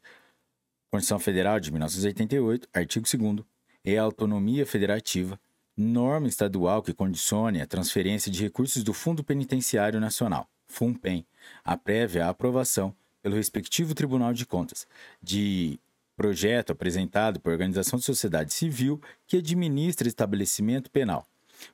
Constituição 0.91 1.17
Federal 1.17 1.59
de 1.59 1.71
1988, 1.71 2.69
artigo 2.71 3.07
2 3.11 3.43
e 3.83 3.97
a 3.97 4.03
autonomia 4.03 4.65
federativa, 4.65 5.39
norma 5.75 6.27
estadual 6.27 6.81
que 6.81 6.93
condicione 6.93 7.61
a 7.61 7.67
transferência 7.67 8.31
de 8.31 8.43
recursos 8.43 8.83
do 8.83 8.93
Fundo 8.93 9.23
Penitenciário 9.23 9.99
Nacional, 9.99 10.47
FUNPEN, 10.67 11.25
a 11.63 11.75
prévia 11.75 12.27
aprovação 12.27 12.95
pelo 13.21 13.35
respectivo 13.35 13.95
Tribunal 13.95 14.33
de 14.33 14.45
Contas 14.45 14.87
de 15.21 15.79
projeto 16.15 16.71
apresentado 16.71 17.39
por 17.39 17.51
organização 17.51 17.97
de 17.97 18.05
sociedade 18.05 18.53
civil 18.53 19.01
que 19.25 19.37
administra 19.37 20.07
estabelecimento 20.07 20.91
penal, 20.91 21.25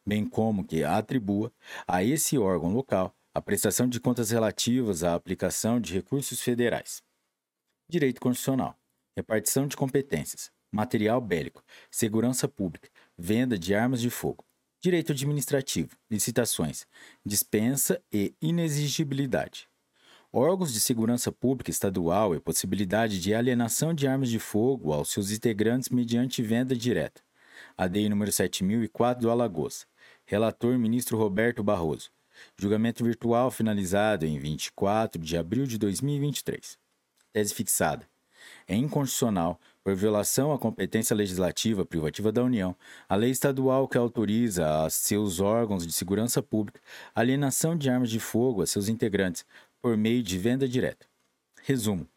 bem 0.05 0.25
como 0.25 0.63
que 0.63 0.83
atribua 0.83 1.51
a 1.87 2.03
esse 2.03 2.37
órgão 2.37 2.71
local 2.73 3.13
a 3.33 3.41
prestação 3.41 3.87
de 3.87 3.99
contas 3.99 4.31
relativas 4.31 5.03
à 5.03 5.13
aplicação 5.13 5.79
de 5.79 5.93
recursos 5.93 6.41
federais. 6.41 7.01
Direito 7.87 8.21
Constitucional, 8.21 8.75
repartição 9.15 9.67
de 9.67 9.75
competências, 9.75 10.51
material 10.71 11.19
bélico, 11.19 11.63
segurança 11.89 12.47
pública, 12.47 12.89
venda 13.17 13.57
de 13.57 13.73
armas 13.73 14.01
de 14.01 14.09
fogo, 14.09 14.45
direito 14.81 15.11
administrativo, 15.11 15.95
licitações, 16.09 16.85
dispensa 17.25 18.01
e 18.11 18.33
inexigibilidade. 18.41 19.67
Órgãos 20.31 20.71
de 20.71 20.79
segurança 20.79 21.31
pública 21.31 21.71
estadual 21.71 22.35
e 22.35 22.39
possibilidade 22.39 23.19
de 23.19 23.33
alienação 23.33 23.93
de 23.95 24.07
armas 24.07 24.29
de 24.29 24.37
fogo 24.37 24.93
aos 24.93 25.11
seus 25.11 25.31
integrantes 25.31 25.89
mediante 25.89 26.43
venda 26.43 26.75
direta. 26.75 27.21
ADI 27.75 28.07
número 28.09 28.31
7004 28.31 29.23
do 29.23 29.31
Alagoas. 29.31 29.87
Relator 30.25 30.77
ministro 30.77 31.17
Roberto 31.17 31.63
Barroso. 31.63 32.11
Julgamento 32.55 33.03
virtual 33.03 33.49
finalizado 33.49 34.25
em 34.25 34.37
24 34.37 35.21
de 35.21 35.35
abril 35.35 35.65
de 35.65 35.77
2023. 35.77 36.77
Tese 37.33 37.53
fixada. 37.53 38.07
É 38.67 38.75
inconstitucional, 38.75 39.59
por 39.83 39.95
violação 39.95 40.51
à 40.51 40.59
competência 40.59 41.15
legislativa 41.15 41.85
privativa 41.85 42.31
da 42.31 42.43
União, 42.43 42.75
a 43.07 43.15
lei 43.15 43.31
estadual 43.31 43.87
que 43.87 43.97
autoriza 43.97 44.85
a 44.85 44.89
seus 44.89 45.39
órgãos 45.39 45.85
de 45.85 45.93
segurança 45.93 46.41
pública 46.41 46.79
a 47.15 47.21
alienação 47.21 47.75
de 47.75 47.89
armas 47.89 48.09
de 48.09 48.19
fogo 48.19 48.61
a 48.61 48.67
seus 48.67 48.89
integrantes 48.89 49.45
por 49.81 49.97
meio 49.97 50.21
de 50.21 50.37
venda 50.37 50.67
direta. 50.67 51.05
Resumo: 51.63 52.07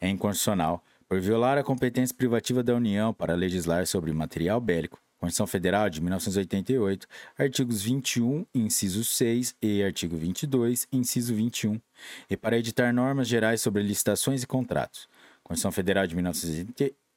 é 0.00 0.08
inconstitucional, 0.08 0.82
por 1.08 1.20
violar 1.20 1.58
a 1.58 1.62
competência 1.62 2.16
privativa 2.16 2.62
da 2.62 2.74
União 2.74 3.12
para 3.12 3.34
legislar 3.34 3.86
sobre 3.86 4.12
material 4.12 4.60
bélico, 4.60 4.98
Constituição 5.22 5.46
Federal 5.46 5.88
de 5.88 6.00
1988, 6.00 7.06
artigos 7.38 7.82
21, 7.82 8.44
inciso 8.52 9.04
6 9.04 9.54
e 9.62 9.80
artigo 9.84 10.16
22, 10.16 10.88
inciso 10.90 11.32
21, 11.32 11.80
e 12.28 12.36
para 12.36 12.58
editar 12.58 12.92
normas 12.92 13.28
gerais 13.28 13.60
sobre 13.60 13.84
licitações 13.84 14.42
e 14.42 14.46
contratos. 14.48 15.06
Constituição 15.44 15.70
Federal 15.70 16.08
de 16.08 16.16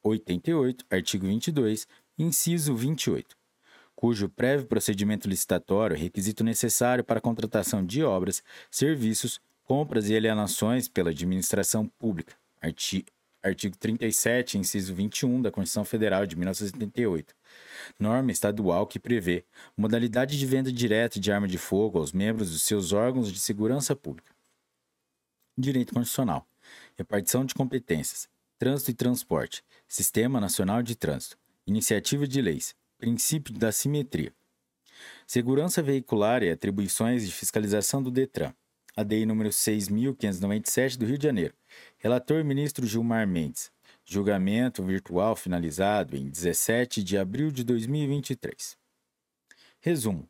1988, 0.06 0.84
artigo 0.90 1.26
22, 1.26 1.86
inciso 2.18 2.74
28, 2.74 3.36
cujo 3.94 4.28
prévio 4.28 4.66
procedimento 4.66 5.28
licitatório 5.28 5.96
requisito 5.96 6.44
necessário 6.44 7.02
para 7.02 7.18
a 7.18 7.22
contratação 7.22 7.84
de 7.84 8.02
obras, 8.02 8.42
serviços, 8.70 9.40
compras 9.64 10.08
e 10.08 10.16
alienações 10.16 10.88
pela 10.88 11.10
administração 11.10 11.88
pública. 11.98 12.34
Artigo 12.60 13.06
artigo 13.42 13.76
37, 13.76 14.58
inciso 14.58 14.92
21 14.92 15.40
da 15.40 15.52
Constituição 15.52 15.84
Federal 15.84 16.26
de 16.26 16.34
1978 16.34 17.32
norma 17.98 18.30
estadual 18.32 18.86
que 18.86 18.98
prevê 18.98 19.44
modalidade 19.76 20.38
de 20.38 20.46
venda 20.46 20.72
direta 20.72 21.20
de 21.20 21.30
arma 21.30 21.46
de 21.46 21.58
fogo 21.58 21.98
aos 21.98 22.12
membros 22.12 22.50
dos 22.50 22.62
seus 22.62 22.92
órgãos 22.92 23.32
de 23.32 23.38
segurança 23.38 23.94
pública. 23.94 24.34
Direito 25.56 25.94
Constitucional. 25.94 26.46
Repartição 26.96 27.44
de 27.44 27.54
competências. 27.54 28.28
Trânsito 28.58 28.90
e 28.90 28.94
transporte. 28.94 29.62
Sistema 29.86 30.40
Nacional 30.40 30.82
de 30.82 30.96
Trânsito. 30.96 31.36
Iniciativa 31.66 32.26
de 32.26 32.40
leis. 32.40 32.74
Princípio 32.96 33.52
da 33.52 33.70
simetria. 33.70 34.32
Segurança 35.26 35.82
veicular 35.82 36.42
e 36.42 36.50
atribuições 36.50 37.26
de 37.26 37.34
fiscalização 37.34 38.02
do 38.02 38.10
Detran. 38.10 38.54
ADI 38.96 39.26
número 39.26 39.50
6.597 39.50 40.96
do 40.96 41.04
Rio 41.04 41.18
de 41.18 41.24
Janeiro. 41.24 41.52
Relator 41.98 42.42
ministro 42.44 42.86
Gilmar 42.86 43.28
Mendes. 43.28 43.70
Julgamento 44.06 44.82
virtual 44.82 45.36
finalizado 45.36 46.16
em 46.16 46.30
17 46.30 47.04
de 47.04 47.18
abril 47.18 47.50
de 47.50 47.62
2023. 47.62 48.78
Resumo: 49.80 50.26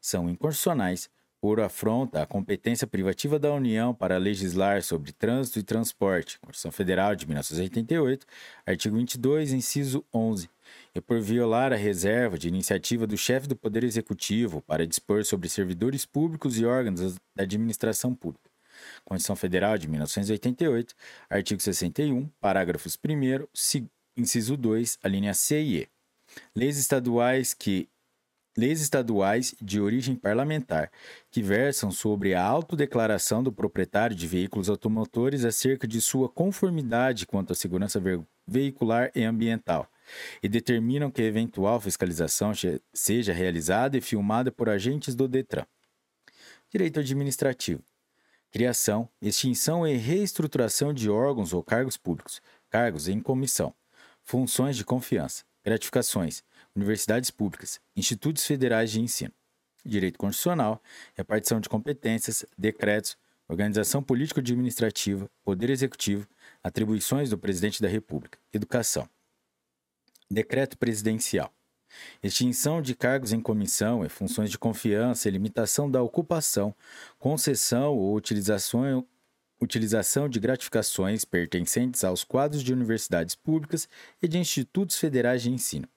são 0.00 0.30
inconstitucionais 0.30 1.10
por 1.40 1.60
afronta 1.60 2.22
à 2.22 2.26
competência 2.26 2.86
privativa 2.86 3.38
da 3.38 3.52
União 3.52 3.94
para 3.94 4.16
legislar 4.16 4.82
sobre 4.82 5.12
trânsito 5.12 5.58
e 5.58 5.62
transporte, 5.62 6.38
Constituição 6.40 6.72
Federal 6.72 7.14
de 7.14 7.26
1988, 7.26 8.26
artigo 8.66 8.96
22, 8.96 9.52
inciso 9.52 10.04
11, 10.12 10.48
e 10.94 11.00
por 11.00 11.20
violar 11.20 11.72
a 11.72 11.76
reserva 11.76 12.38
de 12.38 12.48
iniciativa 12.48 13.06
do 13.06 13.16
chefe 13.16 13.46
do 13.46 13.56
Poder 13.56 13.84
Executivo 13.84 14.62
para 14.62 14.86
dispor 14.86 15.24
sobre 15.24 15.48
servidores 15.48 16.04
públicos 16.06 16.58
e 16.58 16.64
órgãos 16.64 17.16
da 17.34 17.42
administração 17.42 18.14
pública. 18.14 18.50
Constituição 19.04 19.36
Federal 19.36 19.78
de 19.78 19.88
1988, 19.88 20.94
artigo 21.30 21.60
61, 21.60 22.28
parágrafos 22.40 22.98
1 23.02 23.46
inciso 24.16 24.56
2, 24.56 24.98
a 25.02 25.08
linha 25.08 25.34
C 25.34 25.60
e 25.62 25.82
E. 25.82 25.88
Leis 26.54 26.78
estaduais 26.78 27.54
que 27.54 27.88
leis 28.56 28.80
estaduais 28.80 29.54
de 29.60 29.80
origem 29.80 30.14
parlamentar 30.14 30.90
que 31.30 31.42
versam 31.42 31.90
sobre 31.90 32.34
a 32.34 32.42
autodeclaração 32.42 33.42
do 33.42 33.52
proprietário 33.52 34.16
de 34.16 34.26
veículos 34.26 34.68
automotores 34.68 35.44
acerca 35.44 35.86
de 35.86 36.00
sua 36.00 36.28
conformidade 36.28 37.26
quanto 37.26 37.52
à 37.52 37.56
segurança 37.56 38.00
veicular 38.46 39.10
e 39.14 39.24
ambiental 39.24 39.88
e 40.42 40.48
determinam 40.48 41.10
que 41.10 41.22
eventual 41.22 41.80
fiscalização 41.80 42.52
seja 42.94 43.32
realizada 43.32 43.96
e 43.98 44.00
filmada 44.00 44.52
por 44.52 44.68
agentes 44.68 45.14
do 45.14 45.28
Detran. 45.28 45.66
Direito 46.70 47.00
administrativo 47.00 47.82
criação, 48.56 49.06
extinção 49.20 49.86
e 49.86 49.96
reestruturação 49.96 50.94
de 50.94 51.10
órgãos 51.10 51.52
ou 51.52 51.62
cargos 51.62 51.98
públicos, 51.98 52.40
cargos 52.70 53.06
em 53.06 53.20
comissão, 53.20 53.74
funções 54.22 54.78
de 54.78 54.84
confiança, 54.84 55.44
gratificações, 55.62 56.42
universidades 56.76 57.30
públicas, 57.30 57.80
institutos 57.96 58.44
federais 58.44 58.90
de 58.90 59.00
ensino, 59.00 59.32
direito 59.84 60.18
constitucional, 60.18 60.82
repartição 61.14 61.58
de 61.58 61.68
competências, 61.68 62.44
decretos, 62.56 63.16
organização 63.48 64.02
político-administrativa, 64.02 65.30
poder 65.42 65.70
executivo, 65.70 66.28
atribuições 66.62 67.30
do 67.30 67.38
presidente 67.38 67.80
da 67.80 67.88
República, 67.88 68.38
educação. 68.52 69.08
Decreto 70.30 70.76
presidencial. 70.76 71.52
Extinção 72.22 72.82
de 72.82 72.94
cargos 72.94 73.32
em 73.32 73.40
comissão 73.40 74.04
e 74.04 74.08
funções 74.08 74.50
de 74.50 74.58
confiança 74.58 75.28
e 75.28 75.30
limitação 75.30 75.88
da 75.88 76.02
ocupação, 76.02 76.74
concessão 77.16 77.96
ou 77.96 78.14
utilização, 78.14 79.06
utilização 79.60 80.28
de 80.28 80.40
gratificações 80.40 81.24
pertencentes 81.24 82.02
aos 82.02 82.24
quadros 82.24 82.62
de 82.62 82.72
universidades 82.72 83.36
públicas 83.36 83.88
e 84.20 84.26
de 84.26 84.36
institutos 84.36 84.98
federais 84.98 85.42
de 85.42 85.50
ensino. 85.50 85.88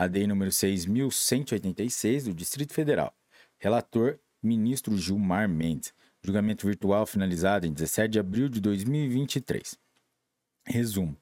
ADI 0.00 0.26
número 0.26 0.50
6.186 0.50 2.24
do 2.24 2.32
Distrito 2.32 2.72
Federal. 2.72 3.14
Relator, 3.58 4.18
ministro 4.42 4.96
Gilmar 4.96 5.46
Mendes. 5.46 5.92
Julgamento 6.22 6.66
virtual 6.66 7.04
finalizado 7.04 7.66
em 7.66 7.72
17 7.74 8.12
de 8.12 8.18
abril 8.18 8.48
de 8.48 8.62
2023. 8.62 9.78
Resumo 10.64 11.14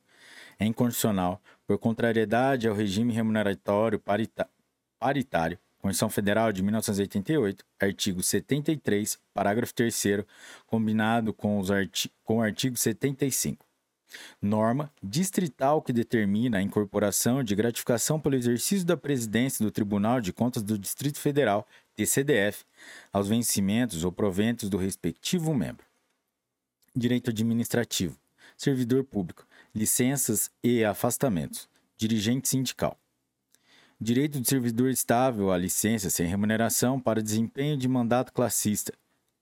é 0.61 0.65
inconstitucional 0.65 1.43
por 1.67 1.77
contrariedade 1.79 2.69
ao 2.69 2.75
regime 2.75 3.13
remuneratório 3.13 3.99
paritário, 3.99 5.59
Constituição 5.79 6.09
Federal 6.09 6.53
de 6.53 6.63
1988, 6.63 7.65
artigo 7.81 8.23
73, 8.23 9.19
parágrafo 9.35 9.75
3 9.75 10.25
combinado 10.67 11.35
com, 11.35 11.59
os 11.59 11.73
arti 11.73 12.13
com 12.23 12.39
o 12.39 12.43
artigo 12.43 12.77
75. 12.77 13.68
Norma 14.41 14.93
distrital 15.03 15.83
que 15.83 15.93
determina 15.93 16.59
a 16.59 16.63
incorporação 16.63 17.43
de 17.43 17.55
gratificação 17.55 18.19
pelo 18.19 18.37
exercício 18.37 18.87
da 18.87 18.97
presidência 18.97 19.65
do 19.65 19.71
Tribunal 19.71 20.21
de 20.21 20.33
Contas 20.33 20.63
do 20.63 20.79
Distrito 20.79 21.19
Federal, 21.19 21.67
TCDF, 21.95 22.65
aos 23.13 23.29
vencimentos 23.29 24.05
ou 24.05 24.13
proventos 24.13 24.69
do 24.69 24.77
respectivo 24.77 25.55
membro. 25.55 25.85
Direito 26.95 27.31
administrativo. 27.31 28.17
Servidor 28.57 29.05
público 29.05 29.47
licenças 29.75 30.51
e 30.63 30.85
afastamentos, 30.85 31.69
dirigente 31.97 32.49
sindical. 32.49 32.99
Direito 34.01 34.41
de 34.41 34.49
servidor 34.49 34.91
estável 34.91 35.53
à 35.53 35.59
licença 35.59 36.09
sem 36.11 36.27
remuneração 36.27 37.01
para 37.01 37.23
desempenho 37.23 37.77
de 37.77 37.89
mandato 37.89 38.33
classista. 38.33 38.93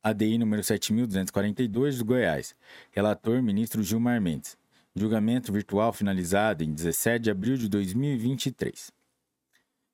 ADI 0.06 0.38
número 0.38 0.62
7242 0.62 1.98
do 1.98 2.04
Goiás. 2.04 2.54
Relator 2.92 3.42
ministro 3.42 3.82
Gilmar 3.82 4.20
Mendes. 4.20 4.56
Julgamento 4.94 5.52
virtual 5.52 5.92
finalizado 5.92 6.62
em 6.62 6.72
17 6.72 7.24
de 7.24 7.30
abril 7.32 7.56
de 7.56 7.68
2023. 7.68 8.92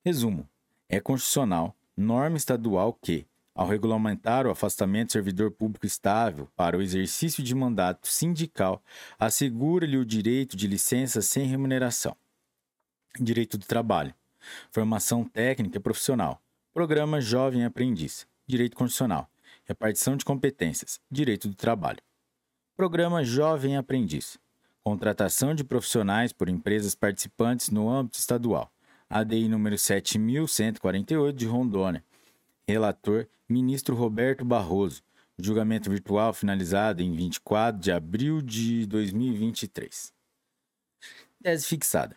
Resumo: 0.04 0.46
é 0.86 1.00
constitucional 1.00 1.74
norma 1.96 2.36
estadual 2.36 2.92
que, 2.92 3.26
ao 3.54 3.66
regulamentar 3.66 4.46
o 4.46 4.50
afastamento 4.50 5.06
do 5.06 5.12
servidor 5.12 5.50
público 5.50 5.86
estável 5.86 6.46
para 6.54 6.76
o 6.76 6.82
exercício 6.82 7.42
de 7.42 7.54
mandato 7.54 8.06
sindical, 8.06 8.84
assegura-lhe 9.18 9.96
o 9.96 10.04
direito 10.04 10.58
de 10.58 10.66
licença 10.66 11.22
sem 11.22 11.46
remuneração. 11.46 12.14
Direito 13.18 13.56
do 13.56 13.64
trabalho 13.64 14.14
Formação 14.70 15.24
técnica 15.24 15.78
e 15.78 15.80
profissional. 15.80 16.42
Programa 16.74 17.18
Jovem 17.18 17.64
Aprendiz. 17.64 18.26
Direito 18.46 18.76
Constitucional. 18.76 19.31
Repartição 19.72 20.18
de 20.18 20.24
competências. 20.26 21.00
Direito 21.10 21.48
do 21.48 21.54
Trabalho. 21.54 22.02
Programa 22.76 23.24
Jovem 23.24 23.78
Aprendiz. 23.78 24.38
Contratação 24.84 25.54
de 25.54 25.64
profissionais 25.64 26.30
por 26.30 26.46
empresas 26.50 26.94
participantes 26.94 27.70
no 27.70 27.88
âmbito 27.88 28.18
estadual. 28.18 28.70
ADI 29.08 29.48
número 29.48 29.78
7148 29.78 31.34
de 31.34 31.46
Rondônia. 31.46 32.04
Relator: 32.68 33.26
Ministro 33.48 33.96
Roberto 33.96 34.44
Barroso. 34.44 35.02
Julgamento 35.38 35.88
virtual 35.88 36.34
finalizado 36.34 37.02
em 37.02 37.10
24 37.10 37.80
de 37.80 37.90
abril 37.90 38.42
de 38.42 38.84
2023. 38.84 40.12
Tese 41.42 41.66
fixada. 41.66 42.14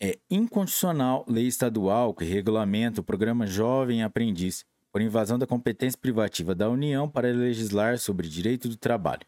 É 0.00 0.18
inconstitucional 0.28 1.24
lei 1.28 1.46
estadual 1.46 2.12
que 2.12 2.24
regulamenta 2.24 3.00
o 3.00 3.04
programa 3.04 3.46
Jovem 3.46 4.02
Aprendiz 4.02 4.66
por 4.98 5.02
invasão 5.02 5.38
da 5.38 5.46
competência 5.46 5.96
privativa 5.96 6.56
da 6.56 6.68
União 6.68 7.08
para 7.08 7.30
legislar 7.30 8.00
sobre 8.00 8.26
direito 8.26 8.68
do 8.68 8.76
trabalho. 8.76 9.20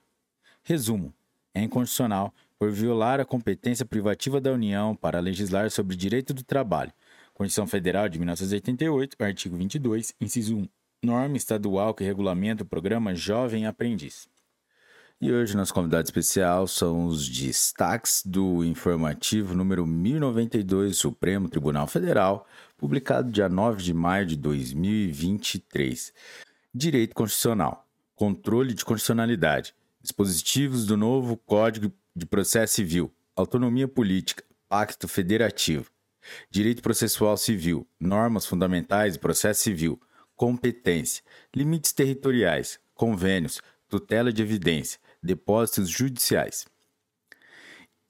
Resumo: 0.65 1.15
é 1.55 1.63
inconstitucional 1.63 2.35
por 2.59 2.73
violar 2.73 3.21
a 3.21 3.25
competência 3.25 3.87
privativa 3.87 4.41
da 4.41 4.51
União 4.51 4.97
para 4.97 5.21
legislar 5.21 5.71
sobre 5.71 5.95
direito 5.95 6.35
do 6.35 6.43
trabalho. 6.43 6.93
Constituição 7.33 7.69
Federal 7.69 8.09
de 8.09 8.19
1988, 8.19 9.17
artigo 9.23 9.57
22, 9.57 10.13
inciso 10.21 10.57
1. 10.57 10.69
Norma 11.05 11.37
estadual 11.37 11.95
que 11.95 12.03
regulamenta 12.03 12.65
o 12.65 12.67
programa 12.67 13.15
Jovem 13.15 13.65
Aprendiz. 13.65 14.29
E 15.23 15.31
hoje 15.31 15.55
nosso 15.55 15.73
convidado 15.73 16.05
especial 16.05 16.67
são 16.67 17.05
os 17.05 17.29
destaques 17.29 18.23
do 18.25 18.65
informativo 18.65 19.55
número 19.55 19.87
1092 19.87 20.97
Supremo 20.97 21.49
Tribunal 21.49 21.87
Federal, 21.87 22.47
publicado 22.81 23.31
dia 23.31 23.47
9 23.47 23.83
de 23.83 23.93
maio 23.93 24.25
de 24.25 24.37
2023. 24.37 26.15
Direito 26.75 27.15
Constitucional. 27.15 27.87
Controle 28.17 28.73
de 28.73 28.87
constitucionalidade. 28.87 29.75
Dispositivos 30.01 30.87
do 30.87 30.97
novo 30.97 31.37
Código 31.37 31.93
de 32.17 32.25
Processo 32.25 32.73
Civil. 32.73 33.13
Autonomia 33.37 33.87
política. 33.87 34.43
Pacto 34.67 35.07
federativo. 35.07 35.91
Direito 36.51 36.81
processual 36.81 37.37
civil. 37.37 37.87
Normas 38.01 38.47
fundamentais 38.47 39.15
do 39.15 39.21
processo 39.21 39.63
civil. 39.63 40.01
Competência. 40.35 41.23
Limites 41.55 41.93
territoriais. 41.93 42.81
Convênios. 42.95 43.61
Tutela 43.91 44.33
de 44.33 44.41
evidência 44.41 44.99
depósitos 45.23 45.91
judiciais. 45.91 46.67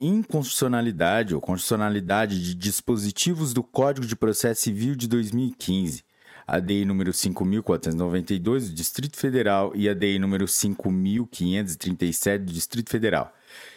Inconstitucionalidade 0.00 1.34
ou 1.34 1.42
constitucionalidade 1.42 2.42
de 2.42 2.54
dispositivos 2.54 3.52
do 3.52 3.62
Código 3.62 4.06
de 4.06 4.16
Processo 4.16 4.62
Civil 4.62 4.96
de 4.96 5.06
2015, 5.06 6.02
ADI 6.46 6.86
número 6.86 7.12
5492 7.12 8.70
do 8.70 8.74
Distrito 8.74 9.18
Federal 9.18 9.72
e 9.74 9.90
ADI 9.90 10.18
número 10.18 10.48
5537 10.48 12.44
do 12.46 12.50
Distrito 12.50 12.88
Federal. 12.88 13.30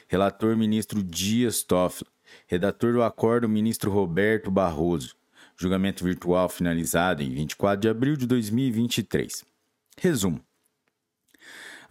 Relator 0.08 0.56
ministro 0.56 1.04
Dias 1.04 1.62
Toffoli. 1.62 2.10
Redator 2.48 2.94
do 2.94 3.04
acordo 3.04 3.50
ministro 3.50 3.92
Roberto 3.92 4.50
Barroso. 4.50 5.18
Julgamento 5.58 6.06
virtual 6.06 6.48
finalizado 6.48 7.22
em 7.22 7.32
24 7.32 7.82
de 7.82 7.90
abril 7.90 8.16
de 8.16 8.26
2023. 8.26 9.44
Resumo. 9.98 10.40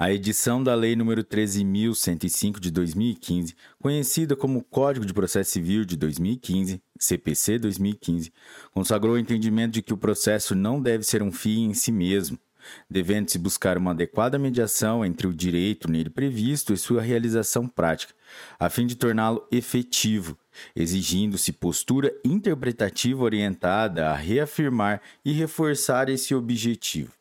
A 0.03 0.13
edição 0.13 0.61
da 0.61 0.75
Lei 0.75 0.97
nº 0.97 1.23
13.105 1.23 2.59
de 2.59 2.73
2015, 2.73 3.55
conhecida 3.79 4.35
como 4.35 4.65
Código 4.65 5.07
de 5.07 5.15
Processo 5.15 5.53
Civil 5.53 5.85
de 5.85 5.97
2015, 5.97 6.83
CPC 6.99 7.57
2015, 7.61 8.33
consagrou 8.73 9.15
o 9.15 9.19
entendimento 9.19 9.75
de 9.75 9.81
que 9.81 9.95
o 9.95 9.97
processo 9.97 10.57
não 10.57 10.83
deve 10.83 11.05
ser 11.05 11.23
um 11.23 11.31
fim 11.31 11.67
em 11.67 11.73
si 11.75 11.93
mesmo, 11.93 12.37
devendo-se 12.91 13.39
buscar 13.39 13.79
uma 13.79 13.93
adequada 13.93 14.41
mediação 14.41 15.05
entre 15.05 15.29
o 15.29 15.33
direito 15.33 15.89
nele 15.89 16.11
previsto 16.11 16.73
e 16.73 16.77
sua 16.77 17.01
realização 17.01 17.69
prática, 17.69 18.13
a 18.59 18.69
fim 18.69 18.89
de 18.89 18.97
torná-lo 18.97 19.47
efetivo, 19.53 20.37
exigindo-se 20.75 21.53
postura 21.53 22.13
interpretativa 22.25 23.23
orientada 23.23 24.11
a 24.11 24.17
reafirmar 24.17 25.01
e 25.25 25.31
reforçar 25.31 26.09
esse 26.09 26.35
objetivo. 26.35 27.13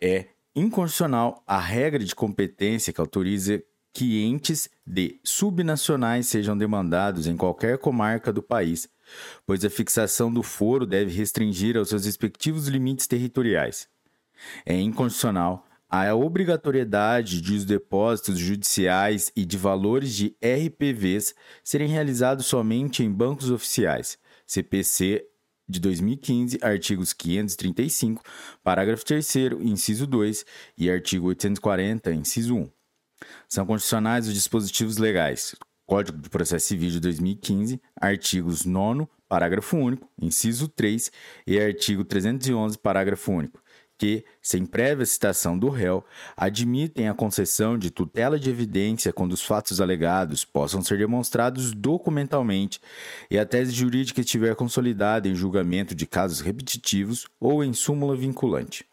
É 0.00 0.28
inconstitucional 0.54 1.42
a 1.46 1.58
regra 1.58 2.04
de 2.04 2.14
competência 2.14 2.92
que 2.92 3.00
autoriza 3.00 3.62
que 3.92 4.22
entes 4.22 4.68
de 4.84 5.20
subnacionais 5.22 6.26
sejam 6.26 6.58
demandados 6.58 7.26
em 7.26 7.36
qualquer 7.36 7.78
comarca 7.78 8.32
do 8.32 8.42
país, 8.42 8.88
pois 9.46 9.64
a 9.64 9.70
fixação 9.70 10.32
do 10.32 10.42
foro 10.42 10.84
deve 10.84 11.12
restringir 11.16 11.76
aos 11.76 11.88
seus 11.88 12.04
respectivos 12.04 12.66
limites 12.66 13.06
territoriais. 13.06 13.88
É 14.66 14.74
inconstitucional 14.74 15.64
a 15.88 16.12
obrigatoriedade 16.12 17.40
de 17.40 17.54
os 17.54 17.64
depósitos 17.64 18.36
judiciais 18.36 19.30
e 19.36 19.44
de 19.44 19.56
valores 19.56 20.12
de 20.12 20.36
RPVs 20.42 21.34
serem 21.62 21.88
realizados 21.88 22.46
somente 22.46 23.04
em 23.04 23.10
bancos 23.10 23.48
oficiais, 23.48 24.18
CPC 24.44 25.24
de 25.68 25.80
2015, 25.80 26.58
artigos 26.62 27.12
535, 27.12 28.22
parágrafo 28.62 29.04
3 29.04 29.34
inciso 29.60 30.06
2 30.06 30.44
e 30.76 30.90
artigo 30.90 31.28
840, 31.28 32.12
inciso 32.12 32.56
1. 32.56 32.70
São 33.48 33.66
constitucionais 33.66 34.26
os 34.26 34.34
dispositivos 34.34 34.98
legais. 34.98 35.54
Código 35.86 36.18
de 36.18 36.30
Processo 36.30 36.66
Civil 36.66 36.90
de 36.90 37.00
2015, 37.00 37.80
artigos 38.00 38.64
9 38.64 39.06
parágrafo 39.28 39.76
único, 39.76 40.08
inciso 40.20 40.68
3 40.68 41.10
e 41.46 41.58
artigo 41.58 42.04
311, 42.04 42.78
parágrafo 42.78 43.32
único 43.32 43.63
que, 43.96 44.24
sem 44.42 44.66
prévia 44.66 45.06
citação 45.06 45.58
do 45.58 45.68
réu, 45.68 46.04
admitem 46.36 47.08
a 47.08 47.14
concessão 47.14 47.78
de 47.78 47.90
tutela 47.90 48.38
de 48.38 48.50
evidência 48.50 49.12
quando 49.12 49.32
os 49.32 49.42
fatos 49.42 49.80
alegados 49.80 50.44
possam 50.44 50.82
ser 50.82 50.98
demonstrados 50.98 51.72
documentalmente 51.72 52.80
e 53.30 53.38
a 53.38 53.46
tese 53.46 53.72
jurídica 53.72 54.20
estiver 54.20 54.54
consolidada 54.54 55.28
em 55.28 55.34
julgamento 55.34 55.94
de 55.94 56.06
casos 56.06 56.40
repetitivos 56.40 57.26
ou 57.40 57.62
em 57.62 57.72
súmula 57.72 58.16
vinculante. 58.16 58.84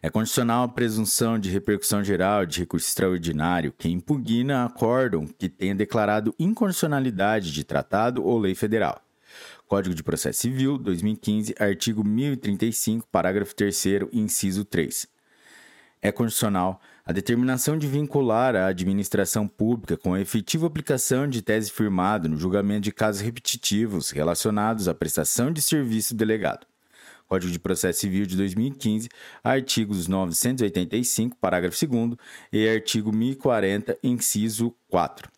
É 0.00 0.08
condicional 0.08 0.62
a 0.62 0.68
presunção 0.68 1.38
de 1.38 1.50
repercussão 1.50 2.04
geral 2.04 2.46
de 2.46 2.60
recurso 2.60 2.86
extraordinário 2.86 3.72
que 3.76 3.88
impugna 3.88 4.64
acórdão 4.64 5.26
que 5.26 5.48
tenha 5.48 5.74
declarado 5.74 6.34
incondicionalidade 6.38 7.52
de 7.52 7.64
tratado 7.64 8.24
ou 8.24 8.38
lei 8.38 8.54
federal. 8.54 9.02
Código 9.68 9.94
de 9.94 10.02
Processo 10.02 10.40
Civil, 10.40 10.78
2015, 10.78 11.54
artigo 11.60 12.02
1035, 12.02 13.06
parágrafo 13.12 13.54
3, 13.54 13.84
inciso 14.14 14.64
3. 14.64 15.06
É 16.00 16.10
condicional 16.10 16.80
a 17.04 17.12
determinação 17.12 17.76
de 17.76 17.86
vincular 17.86 18.56
a 18.56 18.68
administração 18.68 19.46
pública 19.46 19.94
com 19.98 20.14
a 20.14 20.20
efetiva 20.22 20.66
aplicação 20.66 21.28
de 21.28 21.42
tese 21.42 21.70
firmada 21.70 22.30
no 22.30 22.38
julgamento 22.38 22.80
de 22.80 22.92
casos 22.92 23.20
repetitivos 23.20 24.10
relacionados 24.10 24.88
à 24.88 24.94
prestação 24.94 25.52
de 25.52 25.60
serviço 25.60 26.14
delegado. 26.14 26.66
Código 27.26 27.52
de 27.52 27.58
Processo 27.58 28.00
Civil 28.00 28.24
de 28.24 28.38
2015, 28.38 29.10
artigos 29.44 30.08
985, 30.08 31.36
parágrafo 31.36 31.86
2 31.86 32.16
e 32.50 32.66
artigo 32.66 33.12
1040, 33.12 33.98
inciso 34.02 34.74
4. 34.88 35.30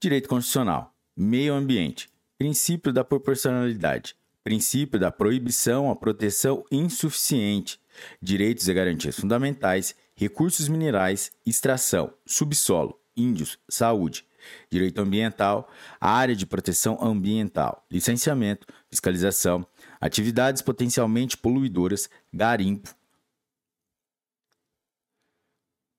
Direito 0.00 0.28
Constitucional. 0.28 0.92
Meio 1.16 1.54
Ambiente. 1.54 2.09
Princípio 2.40 2.90
da 2.90 3.04
proporcionalidade. 3.04 4.16
Princípio 4.42 4.98
da 4.98 5.12
proibição 5.12 5.90
à 5.90 5.94
proteção 5.94 6.64
insuficiente. 6.72 7.78
Direitos 8.18 8.66
e 8.66 8.72
garantias 8.72 9.14
fundamentais. 9.20 9.94
Recursos 10.14 10.66
minerais. 10.66 11.30
Extração. 11.44 12.14
Subsolo. 12.24 12.98
Índios. 13.14 13.58
Saúde. 13.68 14.24
Direito 14.70 15.02
ambiental. 15.02 15.68
Área 16.00 16.34
de 16.34 16.46
proteção 16.46 16.96
ambiental. 17.04 17.84
Licenciamento. 17.90 18.66
Fiscalização. 18.88 19.66
Atividades 20.00 20.62
potencialmente 20.62 21.36
poluidoras. 21.36 22.08
Garimpo. 22.32 22.94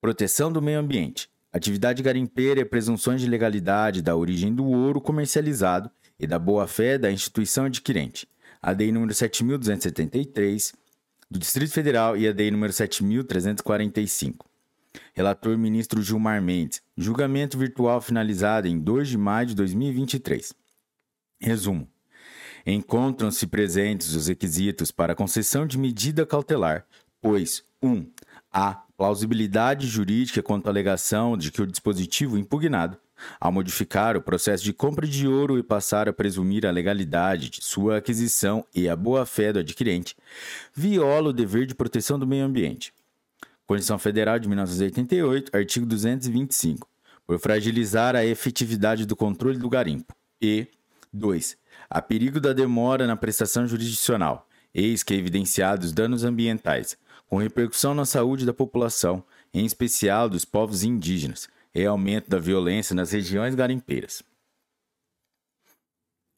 Proteção 0.01 0.51
do 0.51 0.59
meio 0.59 0.79
ambiente. 0.79 1.29
Atividade 1.53 2.01
garimpeira 2.01 2.61
e 2.61 2.65
presunções 2.65 3.21
de 3.21 3.27
legalidade 3.27 4.01
da 4.01 4.15
origem 4.15 4.51
do 4.51 4.65
ouro 4.65 4.99
comercializado 4.99 5.91
e 6.21 6.27
da 6.27 6.37
boa-fé 6.37 6.99
da 6.99 7.11
instituição 7.11 7.65
adquirente. 7.65 8.29
A 8.61 8.73
DEI 8.73 8.91
número 8.91 9.11
7273 9.11 10.73
do 11.29 11.39
Distrito 11.39 11.73
Federal 11.73 12.15
e 12.15 12.27
a 12.27 12.31
DEI 12.31 12.51
número 12.51 12.71
7345. 12.71 14.45
Relator 15.13 15.57
ministro 15.57 16.03
Gilmar 16.03 16.39
Mendes. 16.41 16.83
Julgamento 16.95 17.57
virtual 17.57 17.99
finalizado 18.01 18.67
em 18.67 18.79
2 18.79 19.09
de 19.09 19.17
maio 19.17 19.47
de 19.47 19.55
2023. 19.55 20.53
Resumo. 21.39 21.89
Encontram-se 22.67 23.47
presentes 23.47 24.13
os 24.13 24.27
requisitos 24.27 24.91
para 24.91 25.15
concessão 25.15 25.65
de 25.65 25.79
medida 25.79 26.23
cautelar, 26.23 26.85
pois 27.19 27.63
1. 27.81 27.89
Um, 27.89 28.05
há 28.53 28.75
plausibilidade 28.95 29.87
jurídica 29.87 30.43
quanto 30.43 30.67
à 30.67 30.69
alegação 30.69 31.35
de 31.35 31.51
que 31.51 31.63
o 31.63 31.65
dispositivo 31.65 32.37
impugnado, 32.37 32.99
ao 33.39 33.51
modificar 33.51 34.15
o 34.17 34.21
processo 34.21 34.63
de 34.63 34.73
compra 34.73 35.07
de 35.07 35.27
ouro 35.27 35.57
e 35.57 35.63
passar 35.63 36.07
a 36.07 36.13
presumir 36.13 36.65
a 36.65 36.71
legalidade 36.71 37.49
de 37.49 37.63
sua 37.63 37.97
aquisição 37.97 38.65
e 38.73 38.87
a 38.87 38.95
boa-fé 38.95 39.53
do 39.53 39.59
adquirente, 39.59 40.15
viola 40.73 41.29
o 41.29 41.33
dever 41.33 41.65
de 41.65 41.75
proteção 41.75 42.17
do 42.17 42.27
meio 42.27 42.45
ambiente. 42.45 42.93
Constituição 43.67 43.97
Federal 43.97 44.37
de 44.37 44.47
1988, 44.47 45.55
artigo 45.55 45.85
225, 45.85 46.87
por 47.25 47.39
fragilizar 47.39 48.15
a 48.15 48.25
efetividade 48.25 49.05
do 49.05 49.15
controle 49.15 49.57
do 49.57 49.69
garimpo. 49.69 50.13
E 50.41 50.67
2. 51.13 51.57
Há 51.89 52.01
perigo 52.01 52.39
da 52.39 52.53
demora 52.53 53.07
na 53.07 53.15
prestação 53.15 53.67
jurisdicional, 53.67 54.47
eis 54.73 55.03
que 55.03 55.13
evidenciados 55.13 55.91
danos 55.91 56.23
ambientais, 56.23 56.97
com 57.27 57.37
repercussão 57.37 57.93
na 57.93 58.05
saúde 58.05 58.45
da 58.45 58.53
população, 58.53 59.23
em 59.53 59.65
especial 59.65 60.29
dos 60.29 60.43
povos 60.43 60.83
indígenas, 60.83 61.47
e 61.73 61.85
aumento 61.85 62.29
da 62.29 62.37
violência 62.37 62.95
nas 62.95 63.11
regiões 63.11 63.55
garimpeiras. 63.55 64.23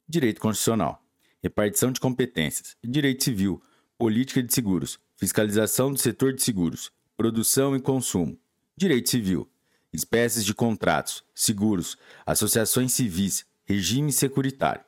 Direito 0.07 0.41
Constitucional. 0.41 1.01
Repartição 1.41 1.91
de 1.91 1.99
competências. 1.99 2.75
Direito 2.83 3.23
Civil. 3.23 3.61
Política 3.97 4.43
de 4.43 4.53
seguros. 4.53 4.99
Fiscalização 5.17 5.91
do 5.91 5.99
setor 5.99 6.33
de 6.33 6.41
seguros. 6.41 6.91
Produção 7.17 7.75
e 7.75 7.81
consumo. 7.81 8.37
Direito 8.77 9.09
Civil. 9.09 9.49
Espécies 9.91 10.45
de 10.45 10.53
contratos. 10.53 11.23
Seguros. 11.33 11.97
Associações 12.25 12.93
civis. 12.93 13.45
Regime 13.65 14.11
securitário 14.11 14.83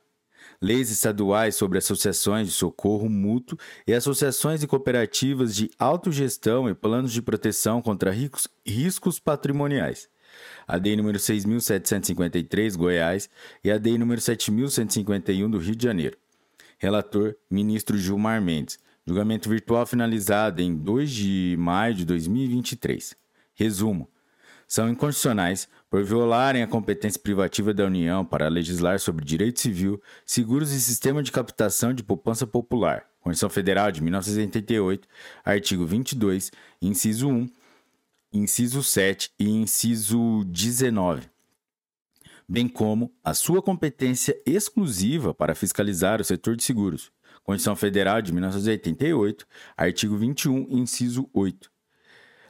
leis 0.61 0.89
estaduais 0.89 1.55
sobre 1.55 1.77
associações 1.77 2.47
de 2.47 2.53
socorro 2.53 3.09
mútuo 3.09 3.57
e 3.85 3.93
associações 3.93 4.63
e 4.63 4.67
cooperativas 4.67 5.55
de 5.55 5.69
autogestão 5.77 6.69
e 6.69 6.73
planos 6.73 7.11
de 7.11 7.21
proteção 7.21 7.81
contra 7.81 8.11
riscos 8.65 9.19
patrimoniais. 9.19 10.09
A 10.67 10.77
DEI 10.77 10.95
número 10.95 11.17
6.753, 11.17 12.75
Goiás, 12.75 13.29
e 13.63 13.71
a 13.71 13.77
DEI 13.77 13.97
número 13.97 14.19
7.151 14.19 15.49
do 15.49 15.57
Rio 15.57 15.75
de 15.75 15.83
Janeiro. 15.83 16.17
Relator, 16.77 17.35
ministro 17.49 17.97
Gilmar 17.97 18.41
Mendes. 18.41 18.79
Julgamento 19.07 19.47
virtual 19.47 19.85
finalizado 19.85 20.61
em 20.61 20.75
2 20.75 21.11
de 21.11 21.55
maio 21.59 21.93
de 21.93 22.05
2023. 22.05 23.15
Resumo 23.53 24.09
são 24.67 24.89
inconstitucionais 24.89 25.69
por 25.89 26.03
violarem 26.03 26.63
a 26.63 26.67
competência 26.67 27.21
privativa 27.21 27.73
da 27.73 27.85
União 27.85 28.25
para 28.25 28.47
legislar 28.47 28.99
sobre 28.99 29.23
direito 29.23 29.59
civil, 29.59 30.01
seguros 30.25 30.71
e 30.71 30.81
sistema 30.81 31.21
de 31.21 31.31
captação 31.31 31.93
de 31.93 32.03
poupança 32.03 32.47
popular. 32.47 33.05
Constituição 33.21 33.49
Federal 33.49 33.91
de 33.91 34.01
1988, 34.01 35.07
artigo 35.43 35.85
22, 35.85 36.51
inciso 36.81 37.27
1, 37.27 37.47
inciso 38.37 38.83
7 38.83 39.31
e 39.39 39.49
inciso 39.49 40.43
19 40.45 41.29
bem 42.47 42.67
como 42.67 43.11
a 43.23 43.33
sua 43.33 43.59
competência 43.59 44.39
exclusiva 44.45 45.33
para 45.33 45.55
fiscalizar 45.55 46.21
o 46.21 46.23
setor 46.23 46.55
de 46.55 46.63
seguros. 46.63 47.11
Constituição 47.43 47.75
Federal 47.75 48.21
de 48.21 48.31
1988, 48.31 49.47
artigo 49.75 50.15
21, 50.15 50.67
inciso 50.69 51.27
8 51.33 51.71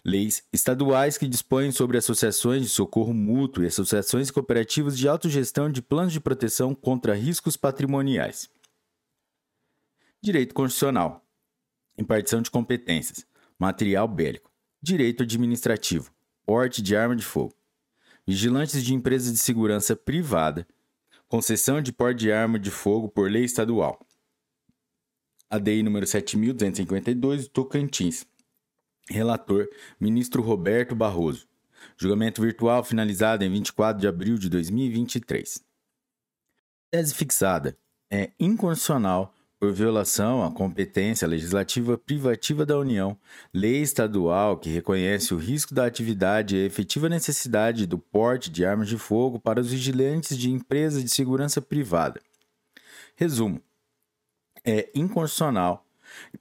leis 0.05 0.43
estaduais 0.53 1.17
que 1.17 1.27
dispõem 1.27 1.71
sobre 1.71 1.97
associações 1.97 2.61
de 2.61 2.69
socorro 2.69 3.11
mútuo 3.11 3.63
e 3.63 3.67
associações 3.67 4.29
cooperativas 4.29 4.95
de 4.95 5.07
autogestão 5.07 5.67
de 5.67 5.81
planos 5.81 6.13
de 6.13 6.19
proteção 6.19 6.75
contra 6.75 7.15
riscos 7.15 7.57
patrimoniais. 7.57 8.47
Direito 10.21 10.53
Constitucional. 10.53 11.25
Impartição 11.97 12.39
de 12.39 12.51
competências. 12.51 13.25
Material 13.57 14.07
bélico. 14.07 14.51
Direito 14.87 15.23
administrativo. 15.23 16.11
Porte 16.45 16.79
de 16.79 16.95
arma 16.95 17.15
de 17.15 17.25
fogo. 17.25 17.55
Vigilantes 18.23 18.83
de 18.83 18.93
empresas 18.93 19.33
de 19.33 19.39
segurança 19.39 19.95
privada. 19.95 20.67
Concessão 21.27 21.81
de 21.81 21.91
porte 21.91 22.19
de 22.19 22.31
arma 22.31 22.59
de 22.59 22.69
fogo 22.69 23.09
por 23.09 23.27
lei 23.27 23.43
estadual. 23.43 23.99
ADI 25.49 25.81
número 25.81 26.05
7252, 26.05 27.47
Tocantins. 27.47 28.27
Relator: 29.09 29.67
Ministro 29.99 30.43
Roberto 30.43 30.93
Barroso. 30.93 31.47
Julgamento 31.97 32.43
virtual 32.43 32.83
finalizado 32.83 33.43
em 33.43 33.49
24 33.49 33.99
de 33.99 34.07
abril 34.07 34.37
de 34.37 34.51
2023. 34.51 35.65
Tese 36.91 37.15
fixada: 37.15 37.75
é 38.11 38.31
inconstitucional 38.39 39.33
por 39.59 39.71
violação 39.71 40.43
à 40.43 40.51
competência 40.51 41.27
legislativa 41.27 41.97
privativa 41.97 42.65
da 42.65 42.77
União, 42.77 43.17
lei 43.53 43.81
estadual 43.81 44.57
que 44.57 44.69
reconhece 44.69 45.33
o 45.33 45.37
risco 45.37 45.73
da 45.73 45.85
atividade 45.85 46.55
e 46.55 46.63
a 46.63 46.65
efetiva 46.65 47.07
necessidade 47.07 47.85
do 47.85 47.97
porte 47.97 48.49
de 48.49 48.65
armas 48.65 48.87
de 48.87 48.97
fogo 48.97 49.39
para 49.39 49.59
os 49.61 49.71
vigilantes 49.71 50.37
de 50.37 50.51
empresas 50.51 51.03
de 51.03 51.09
segurança 51.09 51.61
privada. 51.61 52.21
Resumo: 53.15 53.61
é 54.65 54.89
inconstitucional 54.93 55.85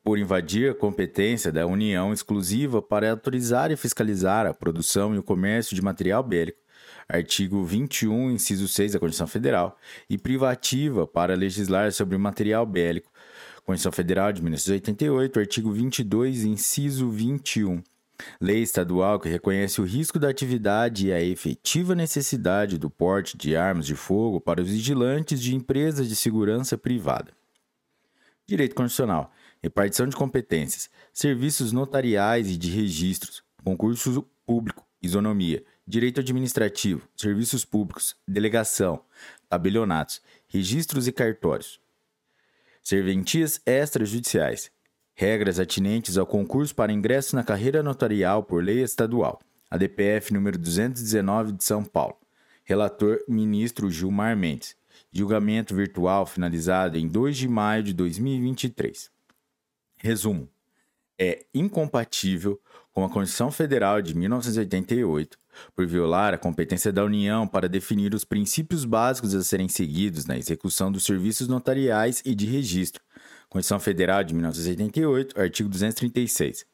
por 0.03 0.19
invadir 0.19 0.70
a 0.70 0.74
competência 0.74 1.53
da 1.53 1.66
União 1.66 2.12
exclusiva 2.12 2.82
para 2.82 3.11
autorizar 3.11 3.70
e 3.70 3.77
fiscalizar 3.77 4.47
a 4.47 4.55
produção 4.55 5.15
e 5.15 5.19
o 5.19 5.23
comércio 5.23 5.74
de 5.74 5.82
material 5.82 6.23
bélico, 6.23 6.59
artigo 7.09 7.64
21, 7.64 8.31
inciso 8.31 8.68
6 8.68 8.93
da 8.93 8.98
Constituição 8.98 9.26
Federal, 9.26 9.76
e 10.09 10.16
privativa 10.18 11.06
para 11.06 11.35
legislar 11.35 11.93
sobre 11.93 12.16
material 12.18 12.64
bélico, 12.66 13.10
Constituição 13.64 13.93
Federal 13.93 14.32
de 14.32 14.43
1988, 14.43 15.40
artigo 15.40 15.72
22, 15.72 16.44
inciso 16.44 17.10
21. 17.10 17.82
Lei 18.40 18.62
estadual 18.62 19.18
que 19.18 19.28
reconhece 19.28 19.81
o 19.81 19.85
risco 19.85 20.18
da 20.18 20.28
atividade 20.28 21.09
e 21.09 21.12
a 21.12 21.20
efetiva 21.20 21.94
necessidade 21.94 22.78
do 22.78 22.89
porte 22.89 23.36
de 23.36 23.56
armas 23.56 23.86
de 23.86 23.97
fogo 23.97 24.40
para 24.40 24.62
os 24.62 24.68
vigilantes 24.68 25.40
de 25.40 25.55
empresas 25.55 26.09
de 26.09 26.14
segurança 26.14 26.78
privada. 26.78 27.32
Direito 28.47 28.74
Constitucional 28.74 29.32
repartição 29.64 30.06
de 30.06 30.14
competências, 30.14 30.90
serviços 31.10 31.72
notariais 31.72 32.51
e 32.51 32.56
de 32.59 32.70
registros, 32.70 33.43
concurso 33.64 34.22
público, 34.44 34.86
isonomia, 35.02 35.64
direito 35.86 36.20
administrativo, 36.20 37.06
serviços 37.16 37.65
públicos, 37.65 38.16
delegação, 38.27 39.05
tabelionatos, 39.48 40.23
registros 40.47 41.06
e 41.06 41.12
cartórios, 41.12 41.81
serventias 42.82 43.61
extrajudiciais, 43.66 44.70
regras 45.15 45.61
atinentes 45.61 46.16
ao 46.16 46.27
concurso 46.27 46.74
para 46.74 46.93
ingresso 46.93 47.36
na 47.36 47.44
carreira 47.44 47.82
notarial 47.82 48.43
por 48.43 48.62
lei 48.62 48.82
estadual, 48.82 49.40
ADPF 49.70 50.32
número 50.32 50.59
219 50.59 51.52
de 51.52 51.65
São 51.65 51.85
Paulo. 51.85 52.16
Relator 52.65 53.23
ministro 53.28 53.90
Gilmar 53.90 54.36
Mendes. 54.36 54.77
Julgamento 55.12 55.74
virtual 55.74 56.24
finalizado 56.24 56.97
em 56.97 57.06
2 57.06 57.36
de 57.36 57.48
maio 57.48 57.82
de 57.82 57.93
2023. 57.93 59.11
Resumo: 59.97 60.48
é 61.19 61.44
incompatível 61.55 62.61
com 62.93 63.05
a 63.05 63.09
Constituição 63.09 63.51
Federal 63.51 64.01
de 64.01 64.15
1988 64.16 65.39
por 65.74 65.86
violar 65.86 66.35
a 66.35 66.39
competência 66.39 66.93
da 66.93 67.05
União 67.05 67.47
para 67.47 67.68
definir 67.68 68.14
os 68.14 68.24
princípios 68.24 68.85
básicos 68.85 69.35
a 69.35 69.43
serem 69.43 69.68
seguidos 69.68 70.26
na 70.26 70.36
execução 70.36 70.90
dos 70.90 71.05
serviços 71.05 71.48
notariais 71.48 72.22
e 72.24 72.35
de 72.35 72.47
registro. 72.47 73.02
Constituição 73.48 73.81
Federal 73.81 74.24
de 74.24 74.35
1988, 74.35 75.40
artigo 75.40 75.68
236. 75.68 76.66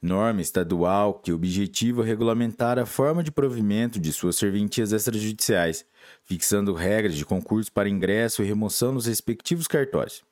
Norma 0.00 0.40
estadual 0.40 1.14
que 1.14 1.32
objetiva 1.32 2.04
regulamentar 2.04 2.78
a 2.78 2.86
forma 2.86 3.22
de 3.22 3.30
provimento 3.30 3.98
de 3.98 4.12
suas 4.12 4.36
serventias 4.36 4.92
extrajudiciais, 4.92 5.84
fixando 6.22 6.74
regras 6.74 7.14
de 7.14 7.24
concurso 7.24 7.72
para 7.72 7.88
ingresso 7.88 8.42
e 8.42 8.46
remoção 8.46 8.92
nos 8.92 9.06
respectivos 9.06 9.66
cartórios 9.66 10.22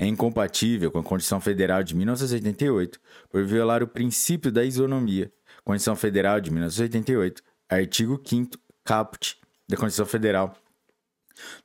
é 0.00 0.06
incompatível 0.06 0.90
com 0.90 0.98
a 0.98 1.02
Constituição 1.02 1.42
Federal 1.42 1.82
de 1.82 1.94
1988 1.94 2.98
por 3.28 3.44
violar 3.44 3.82
o 3.82 3.86
princípio 3.86 4.50
da 4.50 4.64
isonomia. 4.64 5.30
Constituição 5.64 5.96
Federal 5.96 6.40
de 6.40 6.50
1988, 6.50 7.42
artigo 7.68 8.20
5 8.24 8.58
caput 8.84 9.38
da 9.68 9.76
Constituição 9.76 10.06
Federal. 10.06 10.56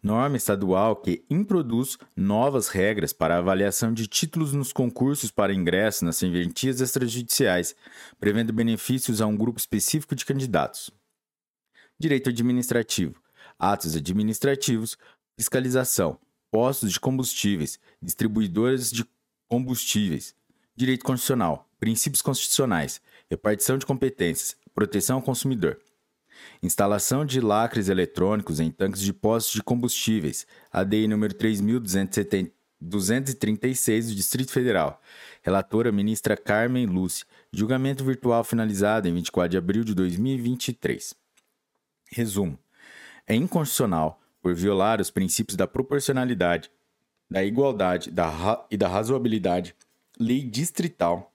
Norma 0.02 0.38
estadual 0.38 0.96
que 0.96 1.26
introduz 1.30 1.98
novas 2.16 2.70
regras 2.70 3.12
para 3.12 3.38
avaliação 3.38 3.94
de 3.94 4.08
títulos 4.08 4.54
nos 4.54 4.72
concursos 4.72 5.32
para 5.32 5.54
ingresso 5.54 6.06
nas 6.06 6.18
serventias 6.18 6.80
extrajudiciais, 6.80 7.76
prevendo 8.20 8.54
benefícios 8.54 9.22
a 9.22 9.28
um 9.28 9.36
grupo 9.36 9.60
específico 9.60 10.16
de 10.16 10.26
candidatos. 10.26 10.92
Direito 12.00 12.30
administrativo. 12.30 13.16
Atos 13.58 13.96
administrativos 13.96 14.98
Fiscalização. 15.38 16.18
Postos 16.50 16.94
de 16.94 17.00
combustíveis. 17.00 17.80
Distribuidoras 18.02 18.90
de 18.90 19.06
combustíveis. 19.48 20.34
Direito 20.76 21.04
constitucional. 21.04 21.70
Princípios 21.80 22.22
constitucionais. 22.22 23.02
Repartição 23.30 23.78
de 23.78 23.86
competências. 23.86 24.58
Proteção 24.74 25.18
ao 25.18 25.22
consumidor. 25.22 25.78
Instalação 26.62 27.26
de 27.26 27.42
lacres 27.42 27.90
eletrônicos 27.90 28.60
em 28.60 28.70
tanques 28.70 29.02
de 29.02 29.12
postos 29.12 29.54
de 29.54 29.64
combustíveis. 29.64 30.46
ADI 30.72 31.08
número 31.08 31.34
3236 31.34 34.10
do 34.10 34.16
Distrito 34.16 34.52
Federal. 34.52 35.02
Relatora 35.42 35.92
ministra 35.92 36.38
Carmen 36.38 36.86
Lúcia. 36.86 37.26
Julgamento 37.52 38.06
virtual 38.06 38.44
finalizado 38.44 39.08
em 39.08 39.14
24 39.16 39.50
de 39.50 39.58
abril 39.58 39.84
de 39.84 39.96
2023. 39.96 41.16
Resumo: 42.12 42.60
é 43.26 43.34
inconstitucional 43.34 44.22
por 44.40 44.54
violar 44.54 45.02
os 45.02 45.10
princípios 45.10 45.58
da 45.58 45.66
proporcionalidade, 45.66 46.70
da 47.28 47.44
igualdade 47.44 48.12
da 48.12 48.68
e 48.70 48.78
da 48.78 48.88
razoabilidade, 48.88 49.76
lei 50.20 50.44
distrital 50.44 51.35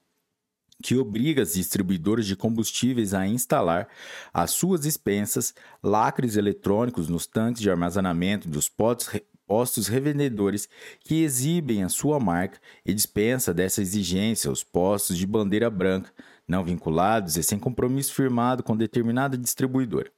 que 0.81 0.95
obriga 0.95 1.41
as 1.41 1.53
distribuidoras 1.53 2.25
de 2.25 2.35
combustíveis 2.35 3.13
a 3.13 3.27
instalar 3.27 3.87
às 4.33 4.51
suas 4.51 4.85
expensas 4.85 5.53
lacres 5.83 6.35
eletrônicos 6.35 7.07
nos 7.07 7.25
tanques 7.27 7.61
de 7.61 7.69
armazenamento 7.69 8.49
dos 8.49 8.69
postos 8.69 9.87
revendedores 9.87 10.67
que 11.01 11.23
exibem 11.23 11.83
a 11.83 11.89
sua 11.89 12.19
marca 12.19 12.59
e 12.85 12.93
dispensa 12.93 13.53
dessa 13.53 13.81
exigência 13.81 14.49
aos 14.49 14.63
postos 14.63 15.17
de 15.17 15.25
bandeira 15.25 15.69
branca, 15.69 16.11
não 16.47 16.63
vinculados 16.63 17.37
e 17.37 17.43
sem 17.43 17.59
compromisso 17.59 18.13
firmado 18.13 18.63
com 18.63 18.75
determinada 18.75 19.37
distribuidora. 19.37 20.11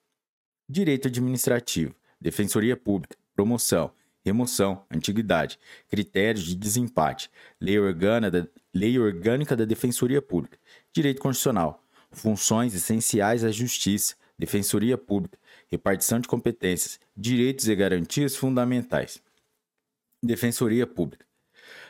Direito 0.69 1.07
administrativo, 1.07 1.94
defensoria 2.19 2.77
pública, 2.77 3.18
promoção, 3.35 3.91
remoção, 4.24 4.86
antiguidade, 4.90 5.60
critérios 5.90 6.45
de 6.45 6.56
desempate, 6.56 7.30
lei, 7.60 7.78
da, 8.32 8.48
lei 8.74 8.98
orgânica 8.98 9.56
da 9.56 9.66
Defensoria 9.66 10.22
Pública, 10.22 10.58
direito 10.94 11.22
constitucional, 11.22 11.84
funções 12.12 12.74
essenciais 12.74 13.44
à 13.44 13.52
justiça, 13.52 14.16
defensoria 14.38 14.98
pública, 14.98 15.38
repartição 15.68 16.20
de 16.20 16.28
competências, 16.28 17.00
direitos 17.16 17.68
e 17.68 17.76
garantias 17.76 18.36
fundamentais. 18.36 19.22
Defensoria 20.22 20.88
Pública. 20.88 21.26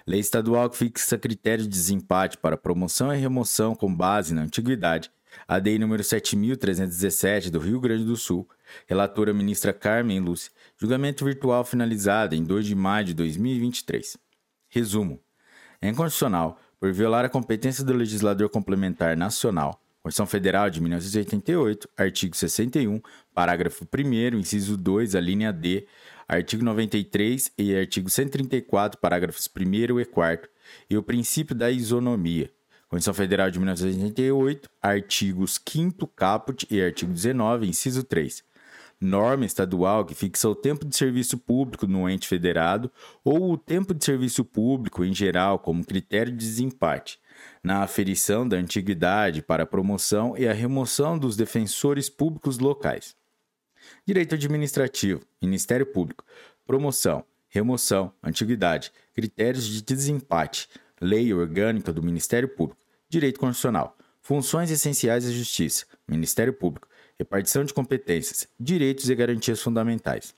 Lei 0.05 0.19
estadual 0.19 0.69
que 0.69 0.77
fixa 0.77 1.17
critérios 1.17 1.67
de 1.67 1.73
desempate 1.73 2.37
para 2.37 2.57
promoção 2.57 3.13
e 3.13 3.17
remoção 3.17 3.75
com 3.75 3.93
base 3.93 4.33
na 4.33 4.41
antiguidade. 4.41 5.11
A 5.47 5.59
DEI 5.59 5.79
número 5.79 6.03
7317 6.03 7.49
do 7.49 7.59
Rio 7.59 7.79
Grande 7.79 8.05
do 8.05 8.15
Sul. 8.15 8.47
Relatora 8.87 9.33
ministra 9.33 9.73
Carmen 9.73 10.19
Lúcia. 10.19 10.51
Julgamento 10.77 11.25
virtual 11.25 11.63
finalizado 11.63 12.35
em 12.35 12.43
2 12.43 12.65
de 12.65 12.75
maio 12.75 13.05
de 13.05 13.13
2023. 13.13 14.17
Resumo. 14.69 15.19
É 15.81 15.89
inconstitucional 15.89 16.59
por 16.79 16.91
violar 16.91 17.25
a 17.25 17.29
competência 17.29 17.83
do 17.83 17.93
legislador 17.93 18.49
complementar 18.49 19.17
nacional 19.17 19.83
Constituição 20.03 20.27
Federal 20.27 20.69
de 20.69 20.81
1988, 20.81 21.87
artigo 21.95 22.35
61, 22.35 23.01
parágrafo 23.33 23.85
1 23.85 24.37
inciso 24.37 24.75
2, 24.75 25.15
a 25.15 25.21
linha 25.21 25.53
D, 25.53 25.87
artigo 26.27 26.61
93 26.61 27.53
e 27.57 27.73
artigo 27.73 28.09
134, 28.09 28.99
parágrafos 28.99 29.47
1 29.47 30.01
e 30.01 30.05
4, 30.05 30.49
e 30.89 30.97
o 30.97 31.03
princípio 31.03 31.55
da 31.55 31.71
isonomia. 31.71 32.51
Constituição 32.93 33.13
Federal 33.15 33.49
de 33.49 33.57
1988, 33.57 34.69
artigos 34.79 35.59
5 35.67 36.05
caput 36.09 36.67
e 36.69 36.79
artigo 36.79 37.11
19, 37.11 37.67
inciso 37.67 38.03
3. 38.03 38.43
Norma 39.01 39.47
estadual 39.47 40.05
que 40.05 40.13
fixa 40.13 40.47
o 40.47 40.53
tempo 40.53 40.85
de 40.85 40.95
serviço 40.95 41.39
público 41.39 41.87
no 41.87 42.07
ente 42.07 42.27
federado 42.27 42.91
ou 43.23 43.51
o 43.51 43.57
tempo 43.57 43.95
de 43.95 44.05
serviço 44.05 44.45
público 44.45 45.03
em 45.03 45.11
geral 45.11 45.57
como 45.57 45.83
critério 45.83 46.31
de 46.31 46.37
desempate 46.37 47.19
na 47.63 47.81
aferição 47.81 48.47
da 48.47 48.57
antiguidade 48.57 49.41
para 49.41 49.63
a 49.63 49.65
promoção 49.67 50.37
e 50.37 50.47
a 50.47 50.53
remoção 50.53 51.17
dos 51.17 51.35
defensores 51.35 52.11
públicos 52.11 52.59
locais. 52.59 53.15
Direito 54.05 54.35
administrativo, 54.35 55.21
Ministério 55.41 55.87
Público, 55.87 56.23
promoção, 56.63 57.25
remoção, 57.49 58.13
antiguidade, 58.21 58.91
critérios 59.15 59.65
de 59.65 59.81
desempate, 59.81 60.69
lei 61.01 61.33
orgânica 61.33 61.91
do 61.91 62.03
Ministério 62.03 62.47
Público, 62.47 62.82
direito 63.13 63.39
constitucional, 63.39 63.95
funções 64.21 64.71
essenciais 64.71 65.25
da 65.25 65.31
Justiça, 65.31 65.85
Ministério 66.07 66.53
Público, 66.53 66.87
repartição 67.17 67.63
de 67.63 67.73
competências, 67.73 68.47
direitos 68.59 69.09
e 69.09 69.15
garantias 69.15 69.61
fundamentais. 69.61 70.35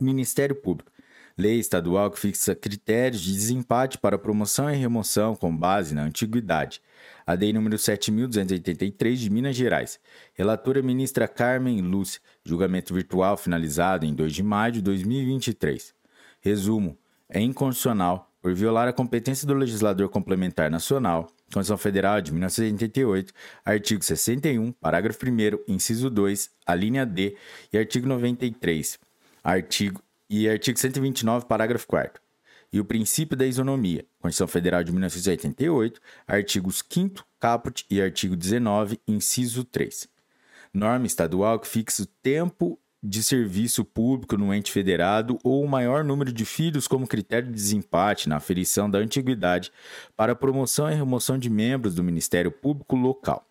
Ministério 0.00 0.56
Público, 0.56 0.90
lei 1.36 1.58
estadual 1.58 2.10
que 2.10 2.18
fixa 2.18 2.54
critérios 2.54 3.20
de 3.20 3.32
desempate 3.32 3.98
para 3.98 4.18
promoção 4.18 4.70
e 4.70 4.76
remoção 4.76 5.36
com 5.36 5.54
base 5.54 5.94
na 5.94 6.04
antiguidade. 6.04 6.80
A 7.26 7.34
lei 7.34 7.52
número 7.52 7.76
7.283 7.76 9.14
de 9.16 9.30
Minas 9.30 9.54
Gerais. 9.54 10.00
Relatora 10.32 10.82
ministra 10.82 11.28
Carmen 11.28 11.80
Lúcia. 11.82 12.20
Julgamento 12.44 12.94
virtual 12.94 13.36
finalizado 13.36 14.06
em 14.06 14.14
2 14.14 14.32
de 14.32 14.42
maio 14.42 14.72
de 14.72 14.82
2023. 14.82 15.94
Resumo: 16.40 16.96
é 17.28 17.40
inconstitucional 17.40 18.30
por 18.40 18.54
violar 18.54 18.86
a 18.86 18.92
competência 18.92 19.46
do 19.46 19.54
legislador 19.54 20.08
complementar 20.10 20.70
nacional, 20.70 21.30
Constituição 21.54 21.78
Federal 21.78 22.20
de 22.20 22.32
1988, 22.32 23.32
artigo 23.64 24.02
61, 24.02 24.72
parágrafo 24.72 25.20
1 25.24 25.72
inciso 25.72 26.10
2, 26.10 26.50
a 26.66 26.74
linha 26.74 27.06
D 27.06 27.36
e 27.72 27.78
artigo 27.78 28.08
93, 28.08 28.98
artigo 29.42 30.02
e 30.28 30.48
artigo 30.48 30.76
129, 30.76 31.46
parágrafo 31.46 31.86
4 31.86 32.20
e 32.72 32.80
o 32.80 32.84
princípio 32.84 33.36
da 33.36 33.46
isonomia, 33.46 34.04
Constituição 34.18 34.48
Federal 34.48 34.82
de 34.82 34.90
1988, 34.90 36.00
artigos 36.26 36.82
5 36.90 37.24
caput 37.38 37.86
e 37.88 38.02
artigo 38.02 38.34
19, 38.34 38.98
inciso 39.06 39.62
3. 39.62 40.08
Norma 40.72 41.06
estadual 41.06 41.60
que 41.60 41.68
fixa 41.68 42.02
o 42.02 42.06
tempo 42.20 42.76
de 43.06 43.22
serviço 43.22 43.84
público 43.84 44.38
no 44.38 44.54
ente 44.54 44.72
federado 44.72 45.38
ou 45.44 45.62
o 45.62 45.68
maior 45.68 46.02
número 46.02 46.32
de 46.32 46.46
filhos 46.46 46.88
como 46.88 47.06
critério 47.06 47.48
de 47.48 47.54
desempate 47.54 48.30
na 48.30 48.36
aferição 48.36 48.88
da 48.88 48.98
antiguidade 48.98 49.70
para 50.16 50.34
promoção 50.34 50.90
e 50.90 50.94
remoção 50.94 51.38
de 51.38 51.50
membros 51.50 51.94
do 51.94 52.02
Ministério 52.02 52.50
Público 52.50 52.96
local. 52.96 53.46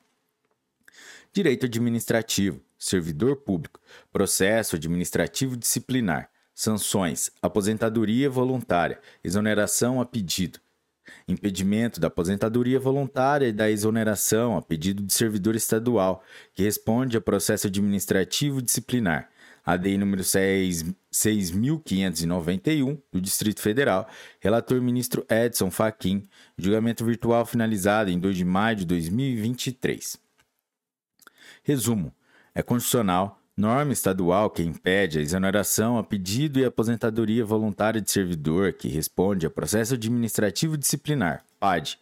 Direito 1.32 1.68
administrativo, 1.68 2.60
servidor 2.80 3.36
público, 3.36 3.80
processo 4.12 4.76
administrativo 4.76 5.56
disciplinar, 5.56 6.32
sanções, 6.56 7.30
aposentadoria 7.40 8.30
voluntária, 8.32 9.00
exoneração 9.24 10.02
a 10.02 10.06
pedido, 10.06 10.60
impedimento 11.28 12.00
da 12.00 12.08
aposentadoria 12.08 12.80
voluntária 12.80 13.48
e 13.48 13.54
da 13.54 13.70
exoneração 13.70 14.58
a 14.58 14.62
pedido 14.64 15.04
de 15.04 15.14
servidor 15.14 15.56
estadual 15.56 16.24
que 16.54 16.64
responde 16.64 17.18
a 17.18 17.22
processo 17.22 17.68
administrativo 17.68 18.64
disciplinar. 18.64 19.30
ADI 19.66 19.98
número 19.98 20.24
6.591 20.24 23.02
do 23.12 23.22
Distrito 23.22 23.62
Federal, 23.62 24.08
relator 24.40 24.82
ministro 24.82 25.26
Edson 25.30 25.70
Fachin, 25.72 26.28
julgamento 26.58 27.06
virtual 27.06 27.46
finalizado 27.46 28.10
em 28.10 28.20
2 28.20 28.38
de 28.38 28.46
maio 28.46 28.78
de 28.78 28.86
2023. 28.86 30.18
Resumo: 31.64 32.14
é 32.54 32.62
constitucional 32.62 33.40
Norma 33.56 33.94
estadual 33.94 34.50
que 34.50 34.64
impede 34.64 35.20
a 35.20 35.22
exoneração 35.22 36.00
a 36.00 36.04
pedido 36.04 36.60
e 36.60 36.66
aposentadoria 36.66 37.46
voluntária 37.46 38.02
de 38.02 38.10
servidor 38.10 38.74
que 38.74 38.88
responde 38.88 39.46
a 39.46 39.50
processo 39.50 39.94
administrativo 39.94 40.76
disciplinar, 40.76 41.46
PAD. 41.60 42.00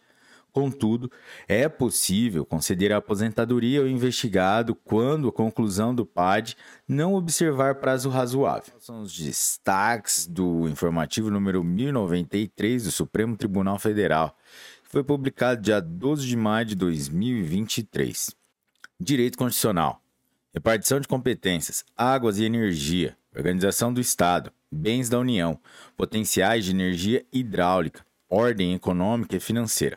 Contudo, 0.52 1.10
é 1.48 1.66
possível 1.66 2.44
conceder 2.44 2.92
a 2.92 2.98
aposentadoria 2.98 3.80
ao 3.80 3.88
investigado 3.88 4.74
quando 4.74 5.28
a 5.28 5.32
conclusão 5.32 5.94
do 5.94 6.04
PAD 6.04 6.54
não 6.86 7.14
observar 7.14 7.76
prazo 7.76 8.10
razoável. 8.10 8.74
São 8.78 9.00
os 9.00 9.16
destaques 9.16 10.26
do 10.26 10.68
informativo 10.68 11.30
número 11.30 11.64
1093 11.64 12.84
do 12.84 12.90
Supremo 12.90 13.34
Tribunal 13.34 13.78
Federal, 13.78 14.36
que 14.84 14.90
foi 14.90 15.02
publicado 15.02 15.62
dia 15.62 15.80
12 15.80 16.26
de 16.26 16.36
maio 16.36 16.66
de 16.66 16.74
2023. 16.74 18.34
Direito 19.00 19.38
Constitucional. 19.38 20.02
Repartição 20.52 21.00
de 21.00 21.08
competências, 21.08 21.82
águas 21.96 22.38
e 22.38 22.44
energia, 22.44 23.16
organização 23.34 23.90
do 23.90 24.02
Estado, 24.02 24.52
bens 24.70 25.08
da 25.08 25.18
União, 25.18 25.58
potenciais 25.96 26.66
de 26.66 26.72
energia 26.72 27.24
hidráulica, 27.32 28.04
ordem 28.28 28.74
econômica 28.74 29.34
e 29.34 29.40
financeira. 29.40 29.96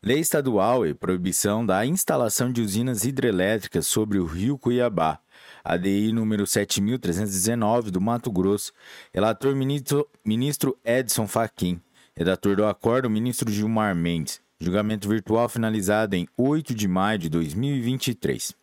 Lei 0.00 0.20
estadual 0.20 0.86
e 0.86 0.94
proibição 0.94 1.66
da 1.66 1.84
instalação 1.84 2.52
de 2.52 2.60
usinas 2.60 3.04
hidrelétricas 3.04 3.84
sobre 3.86 4.18
o 4.18 4.26
rio 4.26 4.56
Cuiabá. 4.56 5.18
ADI 5.64 6.12
número 6.12 6.46
7319 6.46 7.90
do 7.90 8.00
Mato 8.00 8.30
Grosso. 8.30 8.72
Relator 9.12 9.56
ministro, 9.56 10.08
ministro 10.24 10.78
Edson 10.84 11.26
Fachin. 11.26 11.80
Redator 12.14 12.54
do 12.54 12.64
acordo, 12.64 13.10
ministro 13.10 13.50
Gilmar 13.50 13.94
Mendes. 13.96 14.40
Julgamento 14.60 15.08
virtual 15.08 15.48
finalizado 15.48 16.14
em 16.14 16.28
8 16.36 16.76
de 16.76 16.86
maio 16.86 17.18
de 17.18 17.28
2023. 17.28 18.54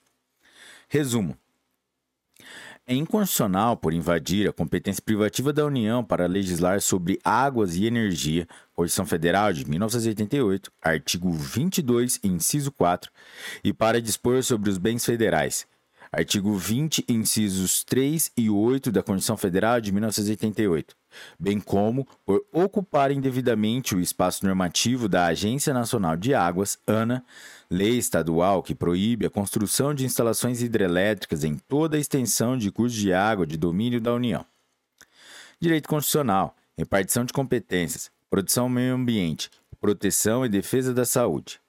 Resumo: 0.88 1.38
é 2.88 2.94
inconstitucional 2.94 3.76
por 3.76 3.94
invadir 3.94 4.48
a 4.48 4.54
competência 4.54 5.02
privativa 5.04 5.52
da 5.52 5.66
União 5.66 6.04
para 6.04 6.28
legislar 6.28 6.80
sobre 6.82 7.20
águas 7.24 7.76
e 7.76 7.86
energia, 7.86 8.48
Constituição 8.76 9.06
Federal 9.06 9.54
de 9.54 9.64
1988, 9.70 10.70
artigo 10.82 11.32
22, 11.32 12.20
inciso 12.22 12.72
4, 12.74 13.10
e 13.64 13.72
para 13.72 14.02
dispor 14.02 14.44
sobre 14.44 14.70
os 14.70 14.78
bens 14.78 15.06
federais, 15.06 15.66
artigo 16.12 16.54
20, 16.54 17.06
incisos 17.08 17.86
3 17.86 18.32
e 18.36 18.50
8 18.50 18.92
da 18.92 19.02
Constituição 19.02 19.38
Federal 19.38 19.80
de 19.80 19.94
1988, 19.94 20.94
bem 21.40 21.58
como 21.58 22.06
por 22.26 22.46
ocupar 22.52 23.12
indevidamente 23.12 23.96
o 23.96 24.02
espaço 24.02 24.46
normativo 24.46 25.08
da 25.08 25.28
Agência 25.28 25.74
Nacional 25.74 26.18
de 26.18 26.34
Águas, 26.34 26.78
ANA, 26.86 27.24
lei 27.72 27.98
estadual 27.98 28.62
que 28.62 28.76
proíbe 28.76 29.26
a 29.26 29.30
construção 29.30 29.94
de 29.94 30.04
instalações 30.04 30.62
hidrelétricas 30.62 31.46
em 31.46 31.56
toda 31.56 31.96
a 31.96 32.00
extensão 32.00 32.58
de 32.58 32.70
curso 32.72 32.96
de 32.98 33.14
água 33.14 33.48
de 33.48 33.56
domínio 33.56 34.02
da 34.02 34.14
União. 34.14 34.46
Direito 35.62 35.88
constitucional, 35.88 36.54
repartição 36.78 37.24
de 37.24 37.32
competências, 37.32 38.12
proteção 38.36 38.66
ao 38.66 38.70
meio 38.70 38.94
ambiente, 38.94 39.50
proteção 39.80 40.46
e 40.46 40.50
defesa 40.50 40.94
da 40.94 41.06
saúde. 41.06 41.62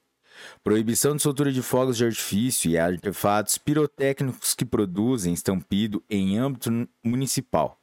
Proibição 0.61 1.15
de 1.15 1.21
soltura 1.21 1.49
de 1.49 1.61
fogos 1.61 1.95
de 1.95 2.03
artifício 2.03 2.69
e 2.69 2.77
artefatos 2.77 3.57
pirotécnicos 3.57 4.53
que 4.53 4.65
produzem 4.65 5.33
estampido 5.33 6.03
em 6.09 6.37
âmbito 6.37 6.69
municipal. 7.01 7.79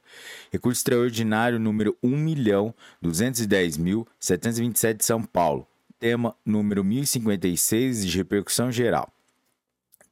Recurso 0.51 0.81
extraordinário 0.81 1.59
número 1.59 1.97
1.210.727 2.03 4.97
de 4.97 5.03
São 5.03 5.23
Paulo. 5.23 5.67
Tema 5.97 6.35
número 6.45 6.83
1056 6.83 8.05
de 8.05 8.15
repercussão 8.15 8.71
geral. 8.71 9.11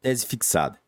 Tese 0.02 0.26
fixada. 0.26 0.80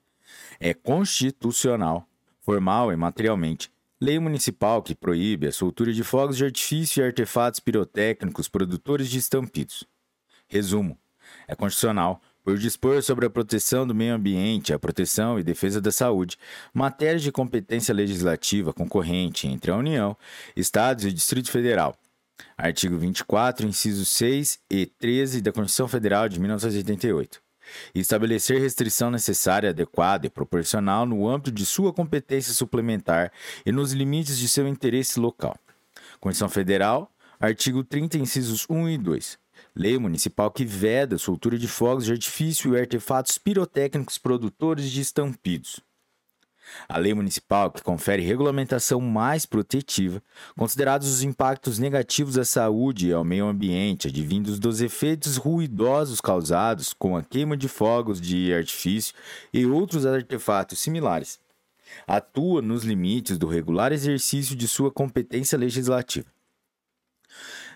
É 0.59 0.73
constitucional, 0.73 2.09
formal 2.41 2.91
e 2.91 2.95
materialmente, 2.95 3.71
lei 3.99 4.19
municipal 4.19 4.81
que 4.83 4.95
proíbe 4.95 5.47
a 5.47 5.51
soltura 5.51 5.93
de 5.93 6.03
fogos 6.03 6.37
de 6.37 6.45
artifício 6.45 7.01
e 7.01 7.05
artefatos 7.05 7.59
pirotécnicos 7.59 8.47
produtores 8.47 9.09
de 9.09 9.17
estampidos. 9.17 9.85
Resumo: 10.47 10.97
é 11.47 11.55
constitucional 11.55 12.21
por 12.43 12.57
dispor 12.57 13.01
sobre 13.01 13.25
a 13.25 13.29
proteção 13.29 13.87
do 13.87 13.95
meio 13.95 14.13
ambiente, 14.13 14.71
a 14.71 14.77
proteção 14.77 15.39
e 15.39 15.43
defesa 15.43 15.81
da 15.81 15.91
saúde, 15.91 16.37
matérias 16.73 17.23
de 17.23 17.31
competência 17.31 17.93
legislativa 17.93 18.71
concorrente 18.71 19.47
entre 19.47 19.71
a 19.71 19.75
União, 19.75 20.15
Estados 20.55 21.05
e 21.05 21.11
Distrito 21.11 21.49
Federal. 21.49 21.97
Artigo 22.57 22.97
24, 22.97 23.65
incisos 23.65 24.09
6 24.09 24.59
e 24.69 24.85
13 24.85 25.41
da 25.41 25.51
Constituição 25.51 25.87
Federal 25.87 26.29
de 26.29 26.39
1988. 26.39 27.44
E 27.93 27.99
estabelecer 27.99 28.61
restrição 28.61 29.09
necessária, 29.11 29.69
adequada 29.69 30.27
e 30.27 30.29
proporcional 30.29 31.05
no 31.05 31.27
âmbito 31.27 31.51
de 31.51 31.65
sua 31.65 31.93
competência 31.93 32.53
suplementar 32.53 33.31
e 33.65 33.71
nos 33.71 33.91
limites 33.91 34.37
de 34.37 34.47
seu 34.47 34.67
interesse 34.67 35.19
local. 35.19 35.57
Constituição 36.19 36.49
Federal, 36.49 37.11
artigo 37.39 37.83
30, 37.83 38.17
incisos 38.17 38.65
1 38.69 38.89
e 38.89 38.97
2. 38.97 39.37
Lei 39.75 39.97
municipal 39.97 40.49
que 40.51 40.65
veda 40.65 41.15
a 41.15 41.19
soltura 41.19 41.57
de 41.57 41.67
fogos 41.67 42.05
de 42.05 42.11
artifício 42.11 42.75
e 42.75 42.79
artefatos 42.79 43.37
pirotécnicos 43.37 44.17
produtores 44.17 44.89
de 44.89 45.01
estampidos. 45.01 45.81
A 46.87 46.97
lei 46.97 47.13
municipal 47.13 47.71
que 47.71 47.81
confere 47.81 48.23
regulamentação 48.23 48.99
mais 48.99 49.45
protetiva, 49.45 50.21
considerados 50.57 51.07
os 51.07 51.23
impactos 51.23 51.79
negativos 51.79 52.37
à 52.37 52.45
saúde 52.45 53.07
e 53.07 53.13
ao 53.13 53.23
meio 53.23 53.45
ambiente 53.45 54.07
advindos 54.07 54.59
dos 54.59 54.81
efeitos 54.81 55.37
ruidosos 55.37 56.19
causados 56.21 56.93
com 56.93 57.15
a 57.15 57.23
queima 57.23 57.55
de 57.55 57.67
fogos 57.67 58.19
de 58.19 58.53
artifício 58.53 59.13
e 59.53 59.65
outros 59.65 60.05
artefatos 60.05 60.79
similares. 60.79 61.39
Atua 62.07 62.61
nos 62.61 62.83
limites 62.83 63.37
do 63.37 63.47
regular 63.47 63.91
exercício 63.91 64.55
de 64.55 64.67
sua 64.67 64.91
competência 64.91 65.57
legislativa. 65.57 66.27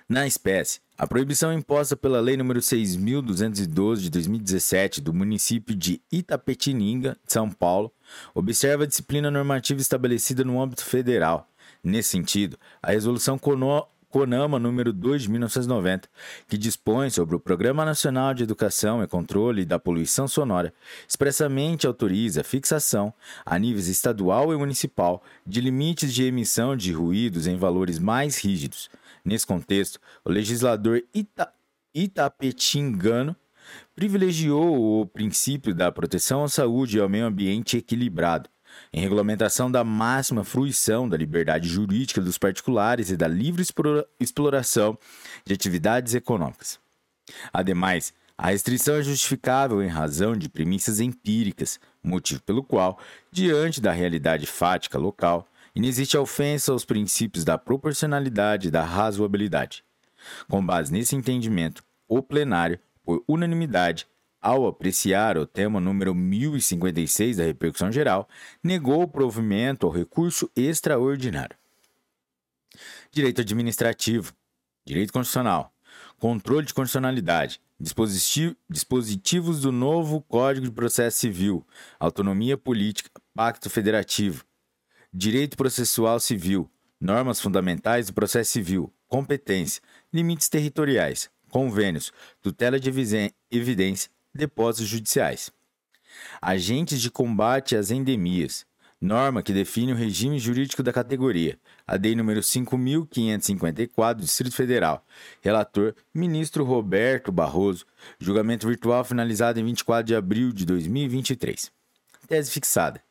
Na 0.07 0.25
espécie, 0.25 0.79
a 0.97 1.05
proibição 1.05 1.53
imposta 1.53 1.95
pela 1.95 2.19
Lei 2.19 2.35
nº 2.35 2.57
6.212 2.57 3.97
de 3.97 4.09
2017 4.09 5.01
do 5.01 5.13
município 5.13 5.75
de 5.75 6.01
Itapetininga, 6.11 7.15
São 7.27 7.49
Paulo, 7.49 7.93
observa 8.33 8.83
a 8.83 8.87
disciplina 8.87 9.29
normativa 9.31 9.81
estabelecida 9.81 10.43
no 10.43 10.61
âmbito 10.61 10.83
federal. 10.83 11.47
Nesse 11.83 12.09
sentido, 12.09 12.57
a 12.81 12.91
Resolução 12.91 13.39
CONAMA 13.39 14.59
número 14.59 14.91
2 14.91 15.23
de 15.23 15.29
1990, 15.29 16.09
que 16.47 16.57
dispõe 16.57 17.09
sobre 17.09 17.35
o 17.35 17.39
Programa 17.39 17.85
Nacional 17.85 18.33
de 18.33 18.43
Educação 18.43 19.03
e 19.03 19.07
Controle 19.07 19.65
da 19.65 19.79
Poluição 19.79 20.27
Sonora, 20.27 20.73
expressamente 21.07 21.87
autoriza 21.87 22.41
a 22.41 22.43
fixação, 22.43 23.13
a 23.45 23.57
níveis 23.57 23.87
estadual 23.87 24.51
e 24.53 24.57
municipal, 24.57 25.23
de 25.45 25.61
limites 25.61 26.13
de 26.13 26.23
emissão 26.23 26.75
de 26.75 26.91
ruídos 26.91 27.47
em 27.47 27.55
valores 27.55 27.99
mais 27.99 28.37
rígidos, 28.37 28.89
Nesse 29.23 29.45
contexto, 29.45 29.99
o 30.23 30.31
legislador 30.31 31.03
ita 31.13 31.51
itapetingano 31.93 33.35
privilegiou 33.95 35.01
o 35.01 35.05
princípio 35.05 35.73
da 35.73 35.91
proteção 35.91 36.43
à 36.43 36.49
saúde 36.49 36.97
e 36.97 36.99
ao 37.01 37.09
meio 37.09 37.25
ambiente 37.25 37.77
equilibrado, 37.77 38.49
em 38.93 39.01
regulamentação 39.01 39.71
da 39.71 39.83
máxima 39.83 40.43
fruição 40.43 41.07
da 41.07 41.17
liberdade 41.17 41.67
jurídica 41.67 42.21
dos 42.21 42.37
particulares 42.37 43.09
e 43.09 43.17
da 43.17 43.27
livre 43.27 43.63
exploração 44.19 44.97
de 45.45 45.53
atividades 45.53 46.13
econômicas. 46.13 46.79
Ademais, 47.51 48.13
a 48.37 48.51
restrição 48.51 48.95
é 48.95 49.03
justificável 49.03 49.83
em 49.83 49.89
razão 49.89 50.33
de 50.33 50.47
premissas 50.47 51.01
empíricas, 51.01 51.79
motivo 52.01 52.41
pelo 52.43 52.63
qual, 52.63 52.97
diante 53.29 53.81
da 53.81 53.91
realidade 53.91 54.45
fática 54.45 54.97
local, 54.97 55.45
e 55.75 55.81
não 55.81 55.87
existe 55.87 56.17
ofensa 56.17 56.71
aos 56.71 56.85
princípios 56.85 57.43
da 57.43 57.57
proporcionalidade 57.57 58.69
e 58.69 58.71
da 58.71 58.81
razoabilidade. 58.81 59.83
Com 60.49 60.65
base 60.65 60.91
nesse 60.91 61.15
entendimento, 61.15 61.83
o 62.07 62.23
plenário, 62.23 62.79
por 63.09 63.23
unanimidade, 63.27 64.05
ao 64.39 64.67
apreciar 64.67 65.35
o 65.35 65.43
tema 65.43 65.79
número 65.79 66.13
1056 66.13 67.37
da 67.37 67.43
repercussão 67.43 67.91
geral, 67.91 68.29
negou 68.63 69.01
o 69.01 69.07
provimento 69.07 69.87
ao 69.87 69.91
recurso 69.91 70.47
extraordinário. 70.55 71.57
Direito 73.11 73.41
administrativo, 73.41 74.31
direito 74.85 75.11
constitucional, 75.11 75.73
controle 76.19 76.67
de 76.67 76.73
constitucionalidade, 76.75 77.59
dispositivos 78.69 79.59
do 79.59 79.71
novo 79.71 80.21
Código 80.21 80.67
de 80.67 80.71
Processo 80.71 81.17
Civil, 81.17 81.65
autonomia 81.99 82.59
política, 82.59 83.09
pacto 83.33 83.71
federativo, 83.71 84.45
direito 85.11 85.57
processual 85.57 86.19
civil, 86.19 86.69
normas 87.01 87.41
fundamentais 87.41 88.05
do 88.05 88.13
processo 88.13 88.51
civil, 88.51 88.93
competência, 89.07 89.81
limites 90.13 90.47
territoriais, 90.47 91.27
convênios, 91.49 92.11
tutela 92.41 92.79
de 92.79 92.89
evidência, 93.51 94.09
depósitos 94.33 94.87
judiciais. 94.87 95.51
Agentes 96.41 97.01
de 97.01 97.11
combate 97.11 97.75
às 97.75 97.91
endemias, 97.91 98.65
norma 99.01 99.41
que 99.41 99.53
define 99.53 99.93
o 99.93 99.95
regime 99.95 100.37
jurídico 100.39 100.83
da 100.83 100.91
categoria, 100.91 101.57
a 101.87 101.95
DEI 101.97 102.15
número 102.15 102.43
5554 102.43 104.23
Distrito 104.23 104.55
Federal. 104.55 105.05
Relator: 105.41 105.95
Ministro 106.13 106.63
Roberto 106.63 107.31
Barroso. 107.31 107.85
Julgamento 108.19 108.67
virtual 108.67 109.03
finalizado 109.03 109.59
em 109.59 109.65
24 109.65 110.05
de 110.05 110.15
abril 110.15 110.51
de 110.51 110.65
2023. 110.65 111.71
Tese 112.27 112.51
fixada. 112.51 113.01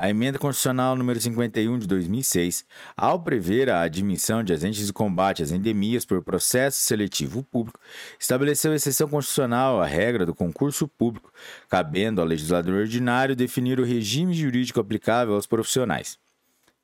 A 0.00 0.08
emenda 0.08 0.38
constitucional 0.38 0.94
número 0.94 1.20
51 1.20 1.76
de 1.76 1.86
2006, 1.88 2.64
ao 2.96 3.20
prever 3.20 3.68
a 3.68 3.80
admissão 3.80 4.44
de 4.44 4.52
agentes 4.52 4.86
de 4.86 4.92
combate 4.92 5.42
às 5.42 5.50
endemias 5.50 6.04
por 6.04 6.22
processo 6.22 6.78
seletivo 6.78 7.42
público, 7.42 7.80
estabeleceu 8.16 8.72
exceção 8.72 9.08
constitucional 9.08 9.82
à 9.82 9.86
regra 9.86 10.24
do 10.24 10.32
concurso 10.32 10.86
público, 10.86 11.32
cabendo 11.68 12.20
ao 12.20 12.26
legislador 12.28 12.74
ordinário 12.74 13.34
definir 13.34 13.80
o 13.80 13.84
regime 13.84 14.32
jurídico 14.34 14.78
aplicável 14.78 15.34
aos 15.34 15.48
profissionais. 15.48 16.16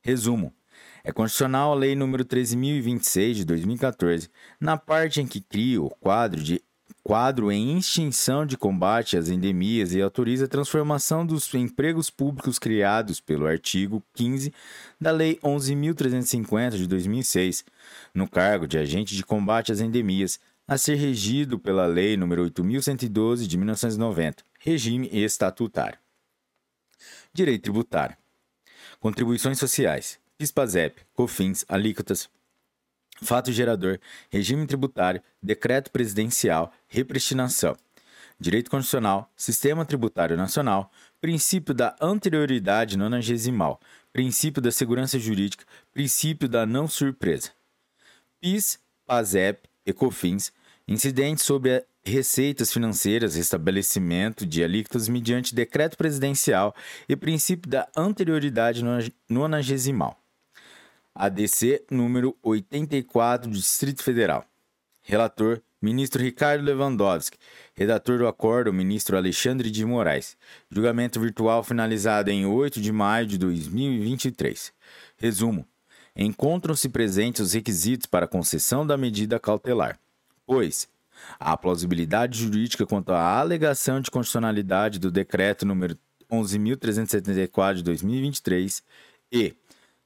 Resumo: 0.02 0.52
é 1.05 1.12
constitucional 1.12 1.70
a 1.70 1.75
Lei 1.76 1.94
nº 1.94 2.25
13.026 2.25 3.34
de 3.34 3.44
2014, 3.44 4.31
na 4.59 4.76
parte 4.76 5.20
em 5.20 5.26
que 5.26 5.41
cria 5.41 5.81
o 5.81 5.91
quadro 5.91 6.43
de 6.43 6.64
quadro 7.05 7.52
em 7.52 7.76
extinção 7.76 8.47
de 8.47 8.57
combate 8.57 9.18
às 9.18 9.28
endemias 9.28 9.92
e 9.92 10.00
autoriza 10.00 10.47
a 10.47 10.49
transformação 10.49 11.24
dos 11.26 11.52
empregos 11.52 12.08
públicos 12.08 12.58
criados 12.58 13.20
pelo 13.20 13.47
artigo 13.47 14.02
15 14.15 14.50
da 14.99 15.10
Lei 15.10 15.39
11.350 15.44 16.70
de 16.70 16.86
2006, 16.86 17.66
no 18.15 18.26
cargo 18.26 18.66
de 18.66 18.78
agente 18.78 19.15
de 19.15 19.23
combate 19.23 19.70
às 19.70 19.81
endemias, 19.81 20.41
a 20.66 20.78
ser 20.78 20.94
regido 20.94 21.58
pela 21.58 21.84
Lei 21.84 22.16
nº 22.16 22.50
8.112 22.50 23.47
de 23.47 23.58
1990, 23.58 24.42
regime 24.58 25.10
estatutário. 25.12 25.99
Direito 27.34 27.65
tributário. 27.65 28.16
Contribuições 28.99 29.58
sociais. 29.58 30.18
PIS/PASEP, 30.39 31.02
COFINS, 31.15 31.65
alíquotas, 31.68 32.28
fato 33.23 33.52
gerador, 33.52 34.01
regime 34.31 34.67
tributário, 34.67 35.23
decreto 35.43 35.91
presidencial, 35.91 36.73
repristinação. 36.89 37.76
direito 38.39 38.70
constitucional, 38.70 39.31
sistema 39.36 39.84
tributário 39.84 40.36
nacional, 40.36 40.91
princípio 41.20 41.73
da 41.73 41.94
anterioridade 42.01 42.99
nonagesimal, 42.99 43.81
princípio 44.12 44.60
da 44.60 44.70
segurança 44.70 45.18
jurídica, 45.18 45.65
princípio 45.93 46.49
da 46.49 46.67
não 46.67 46.89
surpresa. 46.89 47.51
PIS, 48.41 48.78
PASEP, 49.07 49.68
ECOFINS, 49.86 50.52
incidentes 50.86 51.44
sobre 51.44 51.84
receitas 52.05 52.73
financeiras, 52.73 53.36
restabelecimento 53.36 54.44
de 54.44 54.62
alíquotas 54.62 55.09
mediante 55.09 55.55
decreto 55.55 55.97
presidencial 55.97 56.75
e 57.09 57.17
princípio 57.17 57.70
da 57.70 57.89
anterioridade 57.97 58.83
nonagesimal. 59.28 60.24
ADC 61.15 61.84
número 61.91 62.36
84 62.43 63.49
do 63.49 63.57
Distrito 63.57 64.02
Federal. 64.02 64.44
Relator 65.01 65.62
Ministro 65.81 66.23
Ricardo 66.23 66.65
Lewandowski. 66.65 67.39
Redator 67.75 68.18
do 68.18 68.26
acordo, 68.26 68.73
ministro 68.73 69.17
Alexandre 69.17 69.70
de 69.70 69.84
Moraes. 69.84 70.36
Julgamento 70.70 71.20
virtual 71.20 71.62
finalizado 71.62 72.31
em 72.31 72.44
8 72.47 72.81
de 72.81 72.91
maio 72.91 73.26
de 73.26 73.39
2023. 73.39 74.73
Resumo: 75.17 75.65
encontram-se 76.17 76.89
presentes 76.89 77.43
os 77.43 77.52
requisitos 77.52 78.07
para 78.07 78.26
concessão 78.26 78.84
da 78.84 78.97
medida 78.97 79.39
cautelar, 79.39 80.01
pois 80.44 80.89
a 81.39 81.57
plausibilidade 81.57 82.39
jurídica 82.39 82.84
quanto 82.86 83.12
à 83.12 83.39
alegação 83.39 84.01
de 84.01 84.10
constitucionalidade 84.10 84.99
do 84.99 85.12
decreto 85.12 85.65
número 85.65 85.97
11.374 86.28 87.75
de 87.75 87.83
2023 87.84 88.83
e 89.31 89.55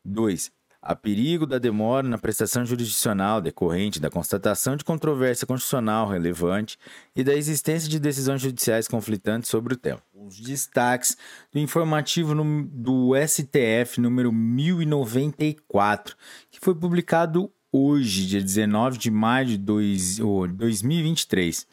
2 0.05 0.58
a 0.81 0.95
perigo 0.95 1.45
da 1.47 1.59
demora 1.59 2.07
na 2.07 2.19
prestação 2.19 2.65
jurisdicional 2.65 3.41
decorrente 3.41 4.01
da 4.01 4.11
constatação 4.11 4.77
de 4.77 4.85
controvérsia 4.85 5.47
constitucional 5.47 6.09
relevante 6.09 6.79
e 7.17 7.25
da 7.25 7.35
existência 7.35 7.89
de 7.89 7.99
decisões 7.99 8.41
judiciais 8.41 8.87
conflitantes 8.87 9.51
sobre 9.51 9.75
o 9.75 9.77
tema. 9.77 10.01
Os 10.15 10.39
destaques 10.41 11.17
do 11.53 11.59
informativo 11.59 12.35
do 12.71 13.13
STF 13.27 14.01
número 14.01 14.33
1094, 14.33 16.17
que 16.51 16.61
foi 16.61 16.75
publicado 16.75 17.53
hoje, 17.73 18.27
dia 18.27 18.41
19 18.41 18.99
de 18.99 19.11
maio 19.11 19.47
de 19.47 19.59
dois, 19.59 20.21
oh, 20.21 20.47
2023. 20.47 21.67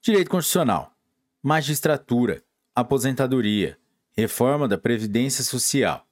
Direito 0.00 0.30
Constitucional, 0.30 0.92
Magistratura, 1.40 2.42
Aposentadoria, 2.74 3.78
Reforma 4.16 4.66
da 4.66 4.76
Previdência 4.76 5.44
Social 5.44 6.06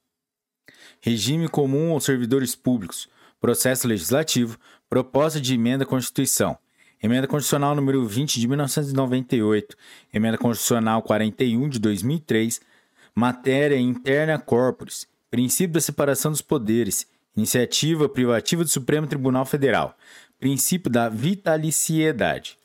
regime 1.01 1.49
comum 1.49 1.93
aos 1.93 2.05
servidores 2.05 2.55
públicos, 2.55 3.09
processo 3.41 3.89
legislativo, 3.89 4.59
proposta 4.89 5.41
de 5.41 5.55
emenda 5.55 5.85
à 5.85 5.87
Constituição, 5.87 6.59
emenda 7.03 7.27
constitucional 7.27 7.75
número 7.75 8.07
20 8.07 8.39
de 8.39 8.47
1998, 8.47 9.77
emenda 10.13 10.37
constitucional 10.37 11.03
41 11.03 11.69
de 11.69 11.79
2003, 11.79 12.61
matéria 13.15 13.79
interna 13.79 14.39
corporis, 14.39 15.07
princípio 15.31 15.75
da 15.75 15.81
separação 15.81 16.31
dos 16.31 16.43
poderes, 16.43 17.07
iniciativa 17.37 18.09
privativa 18.09 18.63
do 18.63 18.69
Supremo 18.69 19.07
Tribunal 19.07 19.47
Federal, 19.47 19.97
princípio 20.39 20.91
da 20.91 21.09
vitaliciedade. 21.09 22.59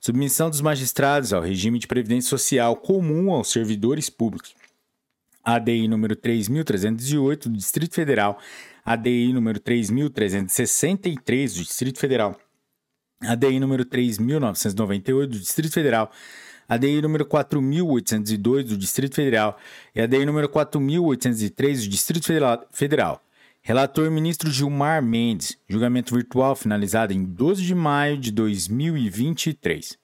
Submissão 0.00 0.48
dos 0.48 0.60
magistrados 0.60 1.32
ao 1.32 1.42
regime 1.42 1.78
de 1.78 1.86
previdência 1.86 2.30
social 2.30 2.76
comum 2.76 3.32
aos 3.32 3.50
servidores 3.50 4.08
públicos. 4.08 4.54
ADI 5.44 5.88
número 5.88 6.14
3308 6.16 7.48
do 7.48 7.56
Distrito 7.56 7.94
Federal, 7.94 8.38
ADI 8.84 9.32
número 9.32 9.58
3363 9.58 11.54
do 11.54 11.62
Distrito 11.62 11.98
Federal, 11.98 12.38
ADI 13.22 13.60
número 13.60 13.84
3998 13.84 15.30
do 15.30 15.38
Distrito 15.38 15.72
Federal, 15.72 16.10
ADI 16.68 17.02
número 17.02 17.26
4802 17.26 18.64
do 18.66 18.76
Distrito 18.76 19.14
Federal 19.16 19.58
e 19.94 20.00
ADI 20.00 20.24
número 20.24 20.48
4803 20.48 21.84
do 21.84 21.90
Distrito 21.90 22.26
Federal. 22.70 23.22
Relator 23.62 24.10
ministro 24.10 24.50
Gilmar 24.50 25.02
Mendes, 25.02 25.58
julgamento 25.68 26.14
virtual 26.14 26.56
finalizado 26.56 27.12
em 27.12 27.22
12 27.24 27.62
de 27.62 27.74
maio 27.74 28.16
de 28.16 28.30
2023. 28.30 29.98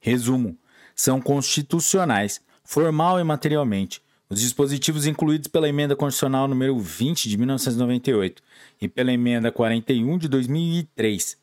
Resumo: 0.00 0.56
são 0.94 1.20
constitucionais, 1.20 2.40
formal 2.64 3.20
e 3.20 3.24
materialmente, 3.24 4.02
os 4.30 4.40
dispositivos 4.40 5.06
incluídos 5.06 5.48
pela 5.48 5.68
Emenda 5.68 5.96
Constitucional 5.96 6.46
número 6.46 6.78
20 6.78 7.28
de 7.28 7.36
1998 7.36 8.40
e 8.80 8.88
pela 8.88 9.12
Emenda 9.12 9.50
41 9.50 10.18
de 10.18 10.28
2003, 10.28 11.36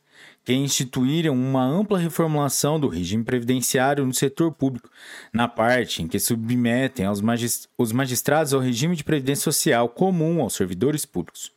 que 0.46 0.54
instituíram 0.54 1.34
uma 1.34 1.66
ampla 1.66 2.00
reformulação 2.00 2.80
do 2.80 2.88
regime 2.88 3.26
previdenciário 3.26 4.06
no 4.06 4.14
setor 4.14 4.54
público, 4.54 4.90
na 5.34 5.50
parte 5.50 6.02
em 6.02 6.08
que 6.08 6.18
submetem 6.18 7.06
magist 7.22 7.68
os 7.78 7.92
magistrados 7.92 8.54
ao 8.54 8.62
regime 8.62 8.96
de 8.96 9.04
previdência 9.04 9.44
social 9.44 9.90
comum 9.90 10.42
aos 10.42 10.54
servidores 10.54 11.06
públicos. 11.06 11.52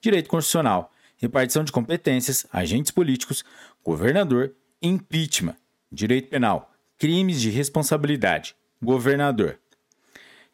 Direito 0.00 0.28
Constitucional, 0.28 0.92
repartição 1.16 1.62
de 1.62 1.70
competências, 1.70 2.44
agentes 2.52 2.90
políticos, 2.90 3.44
governador, 3.84 4.52
impeachment, 4.82 5.54
direito 5.92 6.28
penal, 6.28 6.72
crimes 6.98 7.40
de 7.40 7.50
responsabilidade, 7.50 8.56
governador 8.82 9.60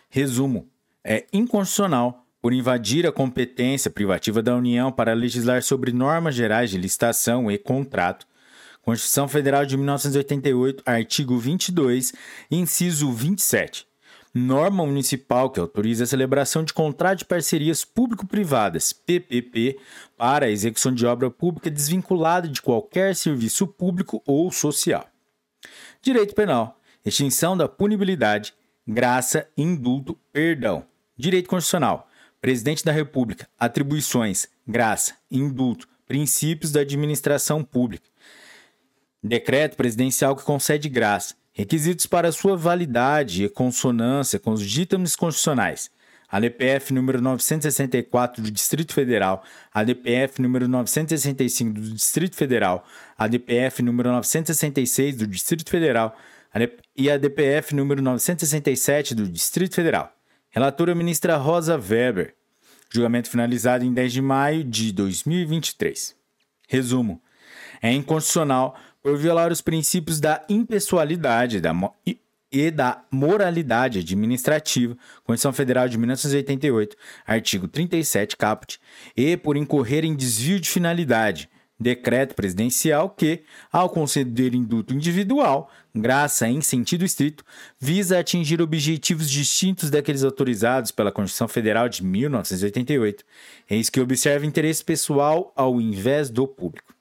Resumo: 0.10 0.68
é 1.06 1.26
inconstitucional 1.32 2.28
por 2.42 2.52
invadir 2.52 3.08
a 3.08 3.14
competência 3.14 3.90
privativa 3.90 4.44
da 4.44 4.54
União 4.54 4.92
para 4.92 5.14
legislar 5.14 5.64
sobre 5.64 5.94
normas 5.94 6.36
gerais 6.36 6.70
de 6.70 6.78
licitação 6.78 7.50
e 7.50 7.58
contrato 7.58 8.28
Constituição 8.86 9.28
Federal 9.28 9.66
de 9.66 9.76
1988, 9.76 10.84
artigo 10.86 11.40
22, 11.40 12.14
inciso 12.52 13.12
27. 13.12 13.88
Norma 14.32 14.86
municipal 14.86 15.50
que 15.50 15.60
autoriza 15.60 16.04
a 16.04 16.08
celebração 16.08 16.64
de 16.64 16.72
contrato 16.72 17.20
de 17.20 17.26
parcerias 17.26 17.84
público-privadas, 17.84 18.94
PPP, 18.94 19.80
para 20.16 20.46
a 20.46 20.52
execução 20.52 20.94
de 20.94 21.04
obra 21.04 21.32
pública 21.32 21.72
desvinculada 21.72 22.48
de 22.48 22.62
qualquer 22.62 23.16
serviço 23.16 23.66
público 23.66 24.22
ou 24.24 24.52
social. 24.52 25.10
Direito 26.00 26.36
Penal, 26.36 26.80
extinção 27.04 27.58
da 27.58 27.68
punibilidade, 27.68 28.54
graça, 28.88 29.48
indulto, 29.58 30.16
perdão. 30.32 30.86
Direito 31.18 31.50
Constitucional, 31.50 32.08
Presidente 32.40 32.86
da 32.86 32.92
República, 32.92 33.50
atribuições, 33.58 34.48
graça, 34.68 35.16
indulto, 35.32 35.88
princípios 36.08 36.72
da 36.72 36.82
administração 36.82 37.64
pública. 37.64 38.08
Decreto 39.28 39.76
presidencial 39.76 40.36
que 40.36 40.44
concede 40.44 40.88
graça. 40.88 41.34
Requisitos 41.52 42.06
para 42.06 42.32
sua 42.32 42.56
validade 42.56 43.44
e 43.44 43.50
consonância 43.50 44.38
com 44.38 44.52
os 44.52 44.64
ditames 44.64 45.16
constitucionais. 45.16 45.90
ADPF 46.30 46.94
número 46.94 47.20
964 47.20 48.44
do 48.44 48.52
Distrito 48.52 48.94
Federal, 48.94 49.44
ADPF 49.74 50.40
número 50.42 50.68
965 50.68 51.74
do 51.74 51.82
Distrito 51.82 52.36
Federal, 52.36 52.86
ADPF 53.18 53.82
número 53.82 54.12
966 54.12 55.16
do 55.16 55.26
Distrito 55.26 55.72
Federal 55.72 56.16
e 56.96 57.10
ADPF 57.10 57.74
número 57.74 58.04
967 58.04 59.16
do 59.16 59.28
Distrito 59.28 59.74
Federal. 59.74 60.14
Relatora 60.52 60.94
ministra 60.94 61.36
Rosa 61.36 61.78
Weber. 61.78 62.36
Julgamento 62.92 63.30
finalizado 63.30 63.84
em 63.84 63.92
10 63.92 64.14
de 64.14 64.22
maio 64.22 64.64
de 64.64 64.92
2023. 64.92 66.16
Resumo: 66.68 67.20
é 67.82 67.92
inconstitucional 67.92 68.76
por 69.06 69.16
violar 69.18 69.52
os 69.52 69.62
princípios 69.62 70.20
da 70.20 70.44
impessoalidade 70.50 71.62
da 71.62 71.72
e 72.52 72.72
da 72.72 73.04
moralidade 73.12 74.00
administrativa, 74.00 74.98
Constituição 75.24 75.54
Federal 75.54 75.88
de 75.88 75.96
1988, 75.96 76.98
artigo 77.24 77.68
37 77.68 78.36
caput, 78.36 78.80
e 79.16 79.38
por 79.38 79.58
incorrer 79.58 80.04
em 80.04 80.16
desvio 80.16 80.60
de 80.60 80.68
finalidade, 80.68 81.48
decreto 81.80 82.34
presidencial 82.34 83.12
que, 83.12 83.44
ao 83.72 83.92
conceder 83.92 84.56
indulto 84.56 84.92
individual, 84.92 85.70
graça 85.94 86.48
em 86.48 86.60
sentido 86.60 87.06
estrito, 87.06 87.44
visa 87.80 88.18
atingir 88.18 88.60
objetivos 88.60 89.30
distintos 89.30 89.92
daqueles 89.92 90.24
autorizados 90.24 90.90
pela 90.90 91.12
Constituição 91.12 91.48
Federal 91.48 91.88
de 91.88 92.04
1988, 92.04 93.24
eis 93.70 93.88
que 93.88 94.02
observa 94.02 94.48
interesse 94.48 94.84
pessoal 94.84 95.54
ao 95.56 95.80
invés 95.80 96.32
do 96.32 96.48
público 96.48 96.95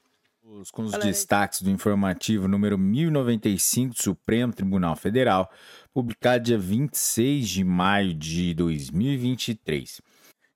com 0.70 0.82
os 0.82 0.92
destaques 0.92 1.62
do 1.62 1.70
informativo 1.70 2.48
número 2.48 2.78
1095 2.78 3.94
do 3.94 4.02
Supremo 4.02 4.52
Tribunal 4.52 4.96
Federal, 4.96 5.50
publicado 5.92 6.44
dia 6.44 6.58
26 6.58 7.48
de 7.48 7.64
maio 7.64 8.14
de 8.14 8.54
2023. 8.54 10.00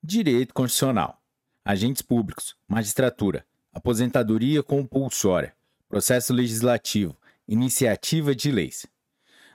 Direito 0.03 0.55
Constitucional. 0.55 1.21
Agentes 1.65 2.03
públicos, 2.03 2.57
magistratura, 2.67 3.45
aposentadoria 3.73 4.63
compulsória, 4.63 5.53
processo 5.89 6.33
legislativo, 6.33 7.17
iniciativa 7.47 8.35
de 8.35 8.51
leis. 8.51 8.87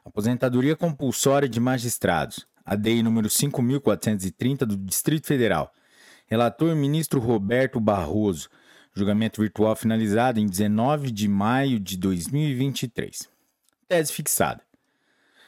Aposentadoria 0.06 0.76
compulsória 0.76 1.48
de 1.48 1.60
magistrados, 1.60 2.46
ADI 2.66 3.02
número 3.02 3.30
5430 3.30 4.66
do 4.66 4.78
Distrito 4.78 5.28
Federal. 5.28 5.74
Relator 6.28 6.76
ministro 6.76 7.20
Roberto 7.20 7.80
Barroso 7.80 8.50
Julgamento 8.96 9.42
virtual 9.42 9.76
finalizado 9.76 10.40
em 10.40 10.46
19 10.46 11.10
de 11.10 11.28
maio 11.28 11.80
de 11.80 11.98
2023. 11.98 13.28
Tese 13.88 14.14
fixada. 14.14 14.62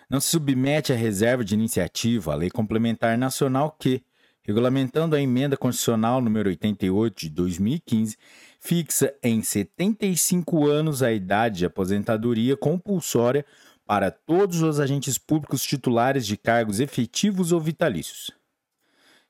Não 0.10 0.20
se 0.20 0.30
submete 0.30 0.92
à 0.92 0.96
reserva 0.96 1.46
de 1.46 1.54
iniciativa 1.54 2.34
a 2.34 2.36
lei 2.36 2.50
complementar 2.50 3.16
nacional 3.18 3.76
que, 3.80 4.04
regulamentando 4.42 5.16
a 5.16 5.22
emenda 5.22 5.56
constitucional 5.56 6.22
número 6.22 6.50
88 6.50 7.20
de 7.22 7.30
2015, 7.30 8.18
fixa 8.60 9.14
em 9.22 9.44
75 9.44 10.68
anos 10.68 11.04
a 11.04 11.12
idade 11.12 11.60
de 11.60 11.66
aposentadoria 11.66 12.58
compulsória 12.58 13.46
para 13.86 14.10
todos 14.10 14.64
os 14.64 14.80
agentes 14.80 15.20
públicos 15.20 15.64
titulares 15.64 16.26
de 16.26 16.36
cargos 16.36 16.80
efetivos 16.80 17.52
ou 17.52 17.60
vitalícios. 17.60 18.32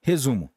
Resumo: 0.01 0.49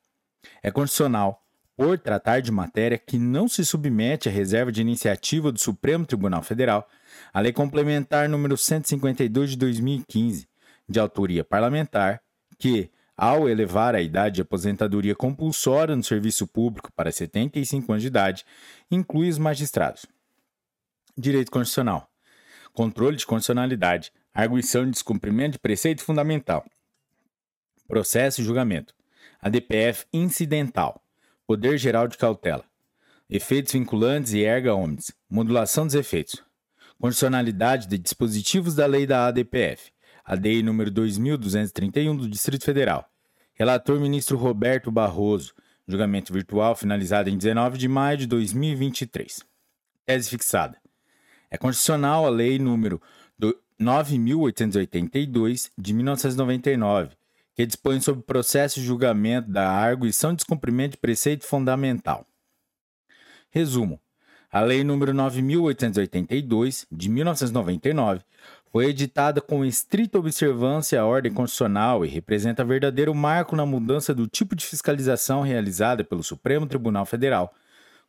é 0.63 0.71
constitucional 0.71 1.45
por 1.79 1.97
tratar 1.97 2.41
de 2.41 2.51
matéria 2.51 2.99
que 2.99 3.17
não 3.17 3.47
se 3.47 3.65
submete 3.65 4.29
à 4.29 4.33
reserva 4.33 4.73
de 4.73 4.81
iniciativa 4.81 5.53
do 5.53 5.61
Supremo 5.61 6.05
Tribunal 6.05 6.43
Federal, 6.43 6.89
a 7.33 7.39
Lei 7.39 7.53
Complementar 7.53 8.29
número 8.29 8.57
152 8.57 9.51
de 9.51 9.57
2015, 9.59 10.49
de 10.89 10.99
autoria 10.99 11.45
parlamentar, 11.45 12.21
que, 12.59 12.91
ao 13.17 13.49
elevar 13.49 13.95
a 13.95 14.01
idade 14.01 14.35
de 14.35 14.43
aposentadoria 14.43 15.15
compulsória 15.15 15.95
no 15.95 16.03
serviço 16.03 16.49
público 16.49 16.91
para 16.97 17.13
75 17.13 17.93
anos 17.93 18.03
de 18.03 18.09
idade, 18.09 18.45
inclui 18.91 19.29
os 19.29 19.39
magistrados. 19.39 20.05
Direito 21.17 21.53
Constitucional. 21.53 22.11
Controle 22.73 23.17
de 23.17 23.25
constitucionalidade. 23.25 24.11
Arguição 24.35 24.85
de 24.85 24.91
descumprimento 24.91 25.53
de 25.53 25.59
preceito 25.61 26.03
fundamental. 26.03 26.65
Processo 27.87 28.41
e 28.41 28.45
julgamento. 28.45 28.93
ADPF 29.41 30.07
incidental 30.13 31.01
Poder 31.49 31.79
geral 31.79 32.07
de 32.07 32.19
cautela. 32.19 32.63
Efeitos 33.31 33.73
vinculantes 33.73 34.35
e 34.35 34.45
erga 34.45 34.75
omnes. 34.75 35.11
Modulação 35.31 35.87
dos 35.87 35.95
efeitos. 35.95 36.45
Condicionalidade 37.01 37.89
de 37.89 37.97
dispositivos 37.97 38.75
da 38.75 38.85
lei 38.85 39.07
da 39.07 39.27
ADPF. 39.27 39.91
ADI 40.23 40.63
número 40.63 40.91
2231 40.91 42.15
do 42.15 42.29
Distrito 42.29 42.67
Federal. 42.67 43.11
Relator 43.55 43.99
ministro 43.99 44.37
Roberto 44.37 44.91
Barroso. 44.91 45.55
Julgamento 45.87 46.35
virtual 46.35 46.77
finalizado 46.77 47.31
em 47.31 47.39
19 47.39 47.79
de 47.79 47.89
maio 47.89 48.19
de 48.19 48.27
2023. 48.27 49.43
Tese 50.05 50.29
fixada. 50.29 50.77
É 51.51 51.57
constitucional 51.57 52.27
a 52.27 52.29
lei 52.29 52.59
número 52.59 53.01
9882 53.79 55.71
de 55.79 55.95
1999 55.95 57.18
que 57.59 57.67
dispõe 57.67 58.01
sobre 58.01 58.23
processo 58.23 58.79
de 58.79 58.87
julgamento 58.87 59.51
da 59.51 59.69
arguição 59.69 60.31
de 60.31 60.37
descumprimento 60.37 60.93
de 60.93 60.99
preceito 60.99 61.45
fundamental. 61.45 62.25
Resumo: 63.51 64.01
a 64.49 64.61
Lei 64.61 64.85
nº 64.85 65.13
9882 65.13 66.87
de 66.89 67.09
1999 67.09 68.21
foi 68.71 68.87
editada 68.87 69.41
com 69.41 69.65
estrita 69.65 70.21
observância 70.21 71.01
à 71.01 71.05
ordem 71.05 71.33
constitucional 71.33 72.07
e 72.07 72.09
representa 72.09 72.65
verdadeiro 72.65 73.13
marco 73.13 73.57
na 73.57 73.67
mudança 73.67 74.15
do 74.15 74.29
tipo 74.29 74.55
de 74.55 74.65
fiscalização 74.65 75.41
realizada 75.41 76.05
pelo 76.05 76.23
Supremo 76.23 76.65
Tribunal 76.65 77.07
Federal, 77.07 77.53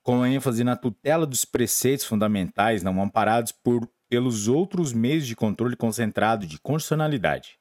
com 0.03 0.23
ênfase 0.23 0.63
na 0.63 0.75
tutela 0.75 1.25
dos 1.25 1.43
preceitos 1.43 2.05
fundamentais 2.05 2.83
não 2.83 3.01
amparados 3.01 3.51
por, 3.51 3.89
pelos 4.07 4.47
outros 4.47 4.93
meios 4.93 5.25
de 5.25 5.35
controle 5.35 5.75
concentrado 5.75 6.45
de 6.45 6.59
constitucionalidade. 6.59 7.57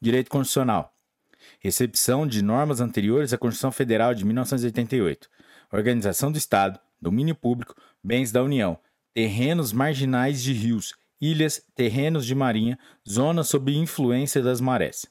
Direito 0.00 0.30
Constitucional 0.30 0.94
recepção 1.60 2.26
de 2.26 2.42
normas 2.42 2.80
anteriores 2.80 3.32
à 3.32 3.38
Constituição 3.38 3.70
Federal 3.70 4.14
de 4.14 4.24
1988, 4.24 5.28
organização 5.70 6.32
do 6.32 6.38
Estado, 6.38 6.80
domínio 7.00 7.34
público, 7.34 7.76
bens 8.02 8.32
da 8.32 8.42
União, 8.42 8.78
terrenos 9.14 9.72
marginais 9.72 10.42
de 10.42 10.52
rios, 10.54 10.94
ilhas, 11.20 11.62
terrenos 11.74 12.24
de 12.24 12.34
marinha, 12.34 12.78
zonas 13.08 13.48
sob 13.48 13.76
influência 13.76 14.42
das 14.42 14.60
marés. 14.60 15.06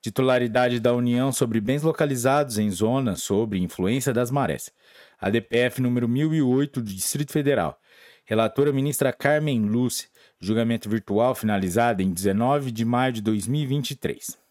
Titularidade 0.00 0.80
da 0.80 0.92
União 0.92 1.30
sobre 1.30 1.60
bens 1.60 1.84
localizados 1.84 2.58
em 2.58 2.68
zonas 2.68 3.22
sob 3.22 3.56
influência 3.56 4.12
das 4.12 4.32
marés. 4.32 4.72
ADPF 5.20 5.80
número 5.80 6.08
1008 6.08 6.80
do 6.80 6.92
Distrito 6.92 7.30
Federal. 7.30 7.78
Relatora 8.24 8.72
ministra 8.72 9.12
Carmen 9.12 9.60
Lúcia. 9.66 10.08
Julgamento 10.40 10.90
virtual 10.90 11.36
finalizado 11.36 12.02
em 12.02 12.12
19 12.12 12.72
de 12.72 12.84
maio 12.84 13.12
de 13.12 13.22
2023. 13.22 14.41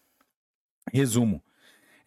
Resumo: 0.90 1.42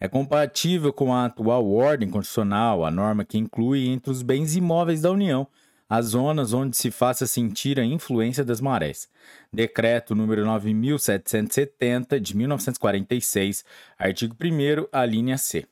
é 0.00 0.08
compatível 0.08 0.92
com 0.92 1.14
a 1.14 1.26
atual 1.26 1.70
ordem 1.70 2.10
constitucional, 2.10 2.84
a 2.84 2.90
norma 2.90 3.24
que 3.24 3.38
inclui 3.38 3.86
entre 3.86 4.10
os 4.10 4.22
bens 4.22 4.56
imóveis 4.56 5.02
da 5.02 5.10
União 5.10 5.46
as 5.88 6.06
zonas 6.06 6.52
onde 6.52 6.76
se 6.76 6.90
faça 6.90 7.26
sentir 7.26 7.78
a 7.78 7.84
influência 7.84 8.44
das 8.44 8.60
marés. 8.60 9.08
Decreto 9.52 10.14
número 10.14 10.44
9770 10.44 12.20
de 12.20 12.36
1946, 12.36 13.64
artigo 13.96 14.34
1 14.40 14.88
a 14.90 15.06
linha 15.06 15.38
C. 15.38 15.66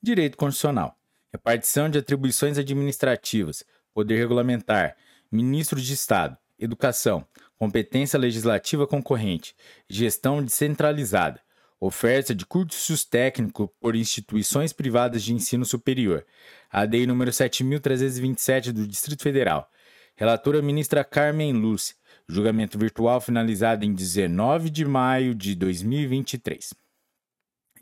Direito 0.00 0.36
constitucional. 0.36 0.96
Repartição 1.32 1.88
de 1.88 1.98
atribuições 1.98 2.58
administrativas, 2.58 3.64
poder 3.94 4.18
regulamentar, 4.18 4.96
ministro 5.30 5.80
de 5.80 5.92
Estado, 5.92 6.36
educação, 6.58 7.26
competência 7.58 8.18
legislativa 8.18 8.86
concorrente, 8.86 9.56
gestão 9.88 10.44
descentralizada, 10.44 11.40
Oferta 11.84 12.32
de 12.32 12.46
cursos 12.46 13.04
técnicos 13.04 13.68
por 13.80 13.96
instituições 13.96 14.72
privadas 14.72 15.20
de 15.20 15.34
ensino 15.34 15.64
superior. 15.64 16.24
ADI 16.70 17.08
número 17.08 17.32
7327 17.32 18.70
do 18.70 18.86
Distrito 18.86 19.20
Federal. 19.20 19.68
Relatora 20.14 20.62
ministra 20.62 21.02
Carmen 21.02 21.52
Lúcia. 21.52 21.96
Julgamento 22.28 22.78
virtual 22.78 23.20
finalizado 23.20 23.84
em 23.84 23.92
19 23.92 24.70
de 24.70 24.84
maio 24.84 25.34
de 25.34 25.56
2023. 25.56 26.72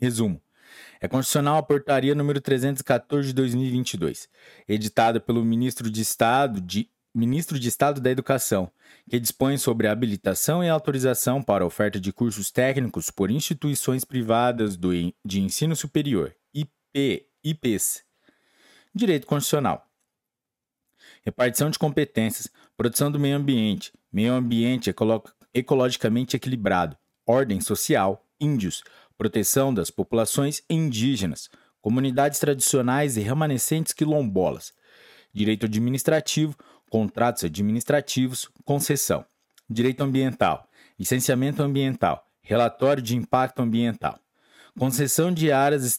Resumo. 0.01 0.41
É 0.99 1.07
constitucional 1.07 1.57
a 1.57 1.63
portaria 1.63 2.15
número 2.15 2.41
314 2.41 3.27
de 3.27 3.33
2022, 3.35 4.27
editada 4.67 5.19
pelo 5.19 5.45
ministro 5.45 5.91
de 5.91 6.01
Estado 6.01 6.59
de 6.59 6.89
Ministro 7.13 7.59
de 7.59 7.67
Estado 7.67 7.99
da 7.99 8.09
Educação, 8.09 8.71
que 9.09 9.19
dispõe 9.19 9.57
sobre 9.57 9.87
habilitação 9.87 10.63
e 10.63 10.69
autorização 10.69 11.43
para 11.43 11.65
oferta 11.65 11.99
de 11.99 12.13
cursos 12.13 12.51
técnicos 12.51 13.09
por 13.09 13.29
instituições 13.29 14.05
privadas 14.05 14.77
do, 14.77 14.91
de 15.25 15.41
ensino 15.41 15.75
superior, 15.75 16.33
IP, 16.53 17.27
IPs. 17.43 18.03
Direito 18.95 19.27
Constitucional. 19.27 19.85
Repartição 21.23 21.69
de 21.69 21.77
competências, 21.77 22.49
proteção 22.77 23.11
do 23.11 23.19
meio 23.19 23.35
ambiente, 23.35 23.91
meio 24.11 24.33
ambiente 24.33 24.89
ecolo 24.89 25.21
ecologicamente 25.53 26.37
equilibrado, 26.37 26.97
ordem 27.25 27.59
social, 27.59 28.25
índios, 28.39 28.83
proteção 29.17 29.73
das 29.73 29.91
populações 29.91 30.63
indígenas, 30.69 31.49
comunidades 31.81 32.39
tradicionais 32.39 33.17
e 33.17 33.19
remanescentes 33.19 33.91
quilombolas, 33.91 34.73
direito 35.33 35.65
administrativo, 35.65 36.55
contratos 36.91 37.45
administrativos, 37.45 38.49
concessão, 38.65 39.25
direito 39.67 40.03
ambiental, 40.03 40.67
licenciamento 40.99 41.63
ambiental, 41.63 42.27
relatório 42.41 43.01
de 43.01 43.15
impacto 43.15 43.61
ambiental, 43.61 44.19
concessão 44.77 45.33
de 45.33 45.53
áreas 45.53 45.97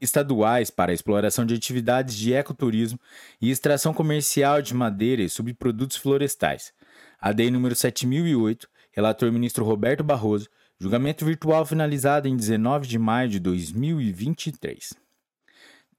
estaduais 0.00 0.70
para 0.70 0.92
exploração 0.92 1.46
de 1.46 1.54
atividades 1.54 2.16
de 2.16 2.34
ecoturismo 2.34 2.98
e 3.40 3.48
extração 3.48 3.94
comercial 3.94 4.60
de 4.60 4.74
madeira 4.74 5.22
e 5.22 5.28
subprodutos 5.28 5.96
florestais. 5.96 6.72
ADI 7.20 7.52
número 7.52 7.76
7008, 7.76 8.68
relator 8.90 9.30
ministro 9.30 9.64
Roberto 9.64 10.02
Barroso, 10.02 10.48
julgamento 10.80 11.24
virtual 11.24 11.64
finalizado 11.64 12.26
em 12.26 12.36
19 12.36 12.88
de 12.88 12.98
maio 12.98 13.28
de 13.28 13.38
2023. 13.38 14.94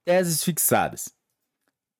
Teses 0.04 0.44
fixadas. 0.44 1.08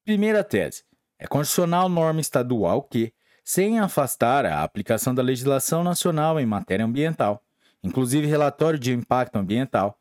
Primeira 0.04 0.44
tese. 0.44 0.84
É 1.18 1.26
constitucional 1.26 1.88
norma 1.88 2.20
estadual 2.20 2.82
que, 2.82 3.12
sem 3.42 3.78
afastar 3.78 4.44
a 4.44 4.62
aplicação 4.62 5.14
da 5.14 5.22
legislação 5.22 5.82
nacional 5.82 6.38
em 6.38 6.46
matéria 6.46 6.84
ambiental, 6.84 7.42
inclusive 7.82 8.26
relatório 8.26 8.78
de 8.78 8.92
impacto 8.92 9.36
ambiental, 9.36 9.98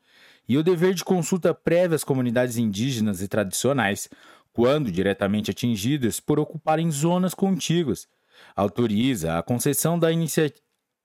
e 0.48 0.58
o 0.58 0.64
dever 0.64 0.94
de 0.94 1.04
consulta 1.04 1.54
prévia 1.54 1.96
às 1.96 2.04
comunidades 2.04 2.58
indígenas 2.58 3.22
e 3.22 3.28
tradicionais, 3.28 4.10
quando 4.54 4.92
diretamente 4.92 5.52
atingidas 5.52 6.20
por 6.20 6.40
ocuparem 6.40 6.90
zonas 6.92 7.34
contíguas, 7.34 8.08
autoriza 8.56 9.38
a 9.38 9.44
concessão 9.44 9.98
da 9.98 10.10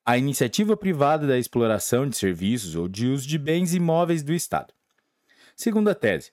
a 0.05 0.19
iniciativa 0.19 0.77
privada 0.77 1.27
da 1.27 1.39
exploração 1.39 2.09
de 2.09 2.17
serviços 2.17 2.75
ou 2.75 2.89
de 2.89 3.07
uso 3.07 3.27
de 3.29 3.39
bens 3.39 3.75
imóveis 3.75 4.23
do 4.23 4.33
Estado. 4.33 4.73
Segunda 5.55 5.95
tese. 5.95 6.33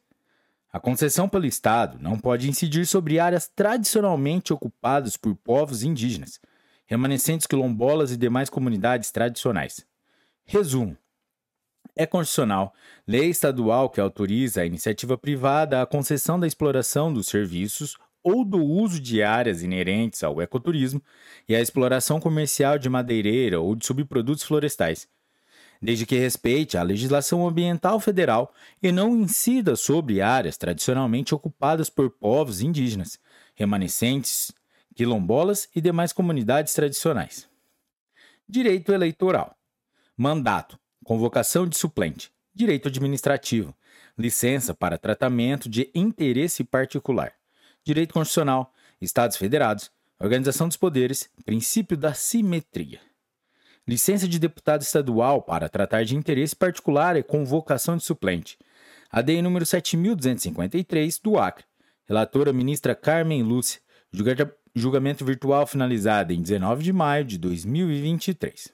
A 0.71 0.79
concessão 0.79 1.29
pelo 1.29 1.45
Estado 1.45 1.97
não 1.99 2.19
pode 2.19 2.49
incidir 2.49 2.85
sobre 2.85 3.19
áreas 3.19 3.47
tradicionalmente 3.47 4.53
ocupadas 4.53 5.15
por 5.15 5.35
povos 5.35 5.81
indígenas, 5.81 6.39
remanescentes 6.85 7.47
quilombolas 7.47 8.11
e 8.11 8.17
demais 8.17 8.49
comunidades 8.49 9.09
tradicionais. 9.11 9.85
Resumo: 10.45 10.97
é 11.95 12.05
constitucional 12.05 12.73
lei 13.07 13.29
estadual 13.29 13.89
que 13.89 13.99
autoriza 13.99 14.61
a 14.61 14.65
iniciativa 14.65 15.17
privada 15.17 15.81
a 15.81 15.85
concessão 15.85 16.39
da 16.39 16.45
exploração 16.45 17.11
dos 17.11 17.27
serviços 17.27 17.97
ou 18.23 18.45
do 18.45 18.63
uso 18.63 18.99
de 18.99 19.23
áreas 19.23 19.63
inerentes 19.63 20.21
ao 20.23 20.41
ecoturismo 20.41 21.01
e 21.47 21.55
à 21.55 21.61
exploração 21.61 22.19
comercial 22.19 22.77
de 22.77 22.89
madeireira 22.89 23.59
ou 23.59 23.75
de 23.75 23.85
subprodutos 23.85 24.43
florestais, 24.43 25.07
desde 25.81 26.05
que 26.05 26.17
respeite 26.17 26.77
a 26.77 26.83
legislação 26.83 27.47
ambiental 27.47 27.99
federal 27.99 28.53
e 28.81 28.91
não 28.91 29.15
incida 29.15 29.75
sobre 29.75 30.21
áreas 30.21 30.57
tradicionalmente 30.57 31.33
ocupadas 31.33 31.89
por 31.89 32.09
povos 32.09 32.61
indígenas, 32.61 33.19
remanescentes, 33.55 34.51
quilombolas 34.95 35.69
e 35.75 35.81
demais 35.81 36.11
comunidades 36.11 36.73
tradicionais. 36.73 37.47
Direito 38.47 38.93
eleitoral. 38.93 39.55
Mandato, 40.15 40.79
convocação 41.03 41.67
de 41.67 41.77
suplente, 41.77 42.31
direito 42.53 42.87
administrativo, 42.87 43.75
licença 44.17 44.73
para 44.73 44.97
tratamento 44.97 45.69
de 45.69 45.91
interesse 45.93 46.63
particular, 46.63 47.33
direito 47.83 48.13
constitucional, 48.13 48.73
Estados 48.99 49.37
federados, 49.37 49.91
organização 50.19 50.67
dos 50.67 50.77
poderes, 50.77 51.29
princípio 51.45 51.95
da 51.95 52.13
simetria. 52.15 52.99
Licença 53.87 54.27
de 54.27 54.37
deputado 54.37 54.81
estadual 54.81 55.41
para 55.41 55.69
tratar 55.69 56.03
de 56.03 56.13
interesse 56.13 56.53
particular 56.53 57.15
e 57.15 57.23
convocação 57.23 57.95
de 57.95 58.03
suplente. 58.03 58.59
ADI 59.09 59.41
número 59.41 59.65
7253 59.65 61.19
do 61.19 61.37
Acre. 61.37 61.63
Relatora 62.05 62.51
ministra 62.51 62.93
Carmen 62.93 63.41
Lúcia. 63.43 63.79
Julgamento 64.75 65.23
virtual 65.23 65.65
finalizado 65.65 66.33
em 66.33 66.41
19 66.41 66.83
de 66.83 66.91
maio 66.91 67.23
de 67.23 67.37
2023. 67.37 68.73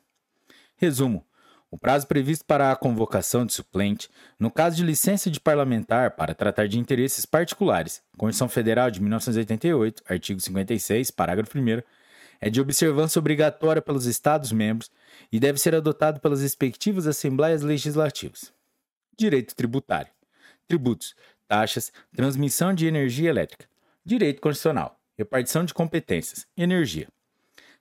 Resumo: 0.78 1.24
o 1.70 1.78
prazo 1.78 2.08
previsto 2.08 2.44
para 2.46 2.72
a 2.72 2.76
convocação 2.76 3.46
de 3.46 3.54
suplente, 3.54 4.10
no 4.40 4.50
caso 4.50 4.78
de 4.78 4.84
licença 4.84 5.30
de 5.30 5.40
parlamentar 5.40 6.16
para 6.16 6.34
tratar 6.34 6.68
de 6.68 6.80
interesses 6.80 7.24
particulares, 7.24 8.02
Constituição 8.18 8.50
Federal 8.50 8.90
de 8.90 9.00
1988, 9.00 10.04
artigo 10.10 10.40
56, 10.40 11.12
parágrafo 11.12 11.56
1, 11.56 11.84
é 12.44 12.50
de 12.50 12.60
observância 12.60 13.20
obrigatória 13.20 13.82
pelos 13.82 14.06
Estados-membros 14.06 14.92
e 15.32 15.40
deve 15.40 15.58
ser 15.58 15.74
adotado 15.74 16.20
pelas 16.20 16.42
respectivas 16.42 17.08
Assembleias 17.08 17.62
Legislativas. 17.62 18.52
Direito 19.18 19.56
tributário: 19.56 20.12
tributos, 20.68 21.16
taxas, 21.48 21.94
transmissão 22.14 22.74
de 22.74 22.86
energia 22.86 23.30
elétrica. 23.30 23.66
Direito 24.04 24.42
constitucional: 24.42 25.00
repartição 25.16 25.64
de 25.64 25.74
competências, 25.74 26.46
energia. 26.58 27.08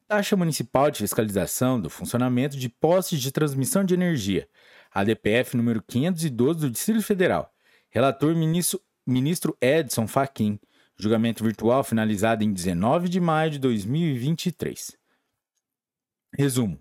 Taxa 0.06 0.36
Municipal 0.36 0.92
de 0.92 0.98
Fiscalização 0.98 1.80
do 1.80 1.90
Funcionamento 1.90 2.56
de 2.56 2.68
Postes 2.68 3.20
de 3.20 3.32
Transmissão 3.32 3.84
de 3.84 3.94
Energia, 3.94 4.48
ADPF 4.94 5.56
número 5.56 5.82
512 5.82 6.60
do 6.60 6.70
Distrito 6.70 7.02
Federal. 7.02 7.52
Relator 7.90 8.32
ministro, 8.36 8.80
ministro 9.04 9.56
Edson 9.60 10.06
Fachin. 10.06 10.60
Julgamento 11.02 11.42
virtual 11.42 11.82
finalizado 11.82 12.44
em 12.44 12.52
19 12.52 13.08
de 13.08 13.18
maio 13.18 13.50
de 13.50 13.58
2023. 13.58 14.96
Resumo: 16.32 16.78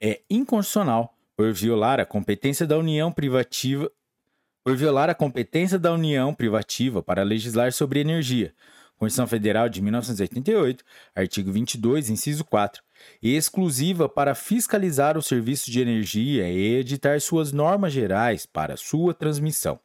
é 0.00 0.22
inconstitucional 0.30 1.14
por 1.36 1.52
violar 1.52 2.00
a 2.00 2.06
competência 2.06 2.66
da 2.66 2.78
União 2.78 3.12
privativa 3.12 3.92
por 4.64 4.76
violar 4.76 5.10
a 5.10 5.14
competência 5.14 5.78
da 5.78 5.92
União 5.92 6.34
privativa 6.34 7.02
para 7.02 7.22
legislar 7.22 7.70
sobre 7.72 8.00
energia, 8.00 8.54
Constituição 8.96 9.26
Federal 9.26 9.68
de 9.68 9.82
1988, 9.82 10.82
artigo 11.14 11.52
22, 11.52 12.08
inciso 12.08 12.44
4, 12.44 12.82
e 13.22 13.36
exclusiva 13.36 14.08
para 14.08 14.34
fiscalizar 14.34 15.18
o 15.18 15.22
serviço 15.22 15.70
de 15.70 15.80
energia 15.80 16.48
e 16.48 16.76
editar 16.76 17.20
suas 17.20 17.52
normas 17.52 17.92
gerais 17.92 18.46
para 18.46 18.76
sua 18.76 19.12
transmissão. 19.12 19.78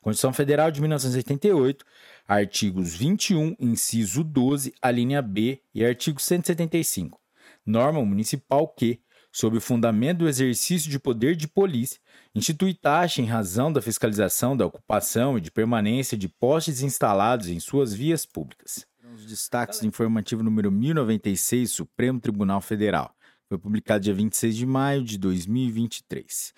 Constituição 0.00 0.32
Federal 0.32 0.70
de 0.70 0.80
1988, 0.80 1.84
artigos 2.28 2.94
21, 2.94 3.56
inciso 3.58 4.22
12, 4.22 4.74
a 4.82 4.90
linha 4.90 5.22
B 5.22 5.62
e 5.74 5.82
artigo 5.82 6.20
175. 6.20 7.18
Norma 7.64 8.04
municipal 8.04 8.68
que, 8.68 9.00
sob 9.32 9.56
o 9.56 9.60
fundamento 9.62 10.18
do 10.18 10.28
exercício 10.28 10.90
de 10.90 10.98
poder 10.98 11.34
de 11.34 11.48
polícia, 11.48 11.98
institui 12.34 12.74
taxa 12.74 13.22
em 13.22 13.24
razão 13.24 13.72
da 13.72 13.80
fiscalização 13.80 14.54
da 14.54 14.66
ocupação 14.66 15.38
e 15.38 15.40
de 15.40 15.50
permanência 15.50 16.18
de 16.18 16.28
postes 16.28 16.82
instalados 16.82 17.48
em 17.48 17.58
suas 17.58 17.94
vias 17.94 18.26
públicas. 18.26 18.86
Os 19.14 19.24
destaques 19.24 19.80
do 19.80 19.86
informativo 19.86 20.42
número 20.42 20.70
1096, 20.70 21.70
Supremo 21.70 22.20
Tribunal 22.20 22.60
Federal. 22.60 23.14
Foi 23.48 23.56
publicado 23.56 24.04
dia 24.04 24.12
26 24.12 24.54
de 24.54 24.66
maio 24.66 25.02
de 25.02 25.16
2023. 25.16 26.52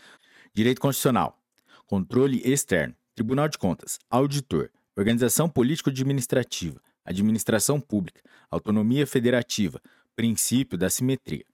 Direito 0.53 0.81
Constitucional. 0.81 1.39
Controle 1.87 2.43
externo. 2.45 2.97
Tribunal 3.15 3.49
de 3.49 3.57
Contas. 3.57 4.01
Auditor. 4.11 4.69
Organização 5.01 5.49
político-administrativa. 5.49 6.79
Administração 7.07 7.81
pública. 7.81 8.21
Autonomia 8.51 9.07
federativa. 9.07 9.81
Princípio 10.15 10.77
da 10.77 10.91
simetria. 10.91 11.47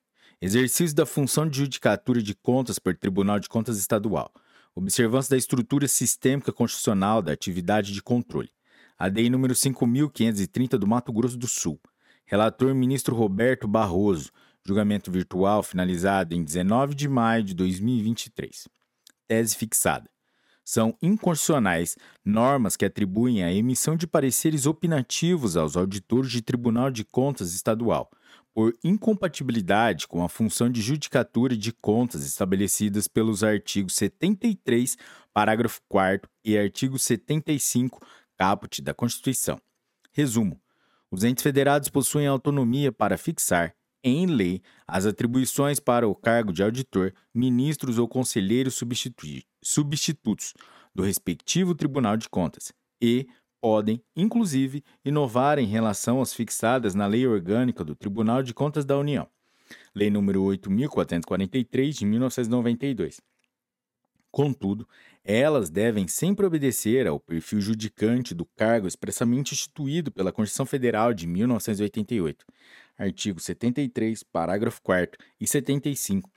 Exercício 0.42 0.96
da 0.96 1.06
função 1.06 1.48
de 1.48 1.58
judicatura 1.58 2.20
de 2.20 2.34
contas 2.34 2.80
por 2.80 2.96
Tribunal 2.96 3.38
de 3.38 3.48
Contas 3.48 3.78
Estadual. 3.78 4.32
Observância 4.74 5.30
da 5.30 5.36
estrutura 5.36 5.86
sistêmica 5.86 6.52
constitucional 6.52 7.22
da 7.22 7.30
atividade 7.30 7.92
de 7.92 8.02
controle. 8.02 8.50
ADI 8.98 9.30
número 9.30 9.54
5530 9.54 10.76
do 10.76 10.88
Mato 10.88 11.12
Grosso 11.12 11.36
do 11.36 11.46
Sul. 11.46 11.78
Relator 12.24 12.74
ministro 12.74 13.14
Roberto 13.14 13.68
Barroso. 13.68 14.32
Julgamento 14.66 15.08
virtual 15.12 15.62
finalizado 15.62 16.34
em 16.34 16.42
19 16.42 16.96
de 16.96 17.08
maio 17.08 17.44
de 17.44 17.54
2023. 17.54 18.66
Tese 19.28 19.54
fixada. 19.54 20.10
São 20.68 20.98
inconstitucionais 21.00 21.96
normas 22.24 22.76
que 22.76 22.84
atribuem 22.84 23.44
a 23.44 23.52
emissão 23.52 23.94
de 23.94 24.04
pareceres 24.04 24.66
opinativos 24.66 25.56
aos 25.56 25.76
auditores 25.76 26.32
de 26.32 26.42
Tribunal 26.42 26.90
de 26.90 27.04
Contas 27.04 27.54
Estadual, 27.54 28.10
por 28.52 28.74
incompatibilidade 28.82 30.08
com 30.08 30.24
a 30.24 30.28
função 30.28 30.68
de 30.68 30.82
judicatura 30.82 31.56
de 31.56 31.72
contas 31.72 32.26
estabelecidas 32.26 33.06
pelos 33.06 33.44
artigos 33.44 33.94
73, 33.94 34.98
parágrafo 35.32 35.80
4 35.88 36.28
e 36.44 36.58
artigo 36.58 36.98
75, 36.98 38.04
caput 38.36 38.82
da 38.82 38.92
Constituição. 38.92 39.60
Resumo: 40.10 40.60
os 41.12 41.22
entes 41.22 41.44
federados 41.44 41.88
possuem 41.88 42.26
autonomia 42.26 42.90
para 42.90 43.16
fixar, 43.16 43.72
em 44.02 44.26
lei, 44.26 44.62
as 44.86 45.06
atribuições 45.06 45.80
para 45.80 46.08
o 46.08 46.14
cargo 46.14 46.52
de 46.52 46.62
auditor, 46.62 47.12
ministros 47.34 47.98
ou 47.98 48.06
conselheiros 48.06 48.80
substitutos 49.62 50.54
do 50.94 51.02
respectivo 51.02 51.74
Tribunal 51.74 52.16
de 52.16 52.28
Contas 52.28 52.72
e, 53.00 53.26
podem, 53.60 54.00
inclusive, 54.14 54.82
inovar 55.04 55.58
em 55.58 55.66
relação 55.66 56.20
às 56.20 56.32
fixadas 56.32 56.94
na 56.94 57.06
Lei 57.06 57.26
Orgânica 57.26 57.84
do 57.84 57.94
Tribunal 57.94 58.42
de 58.42 58.54
Contas 58.54 58.84
da 58.84 58.96
União, 58.96 59.28
Lei 59.94 60.10
nº 60.10 60.58
8.443, 60.58 61.90
de 61.90 62.06
1992. 62.06 63.20
Contudo, 64.30 64.86
elas 65.24 65.70
devem 65.70 66.06
sempre 66.06 66.44
obedecer 66.44 67.06
ao 67.06 67.18
perfil 67.18 67.60
judicante 67.60 68.34
do 68.34 68.44
cargo 68.44 68.86
expressamente 68.86 69.54
instituído 69.54 70.12
pela 70.12 70.30
Constituição 70.30 70.66
Federal 70.66 71.14
de 71.14 71.26
1988, 71.26 72.44
artigo 72.96 73.40
73, 73.40 74.22
parágrafo 74.22 74.80
4 74.82 75.18
e 75.40 75.46
75, 75.46 76.30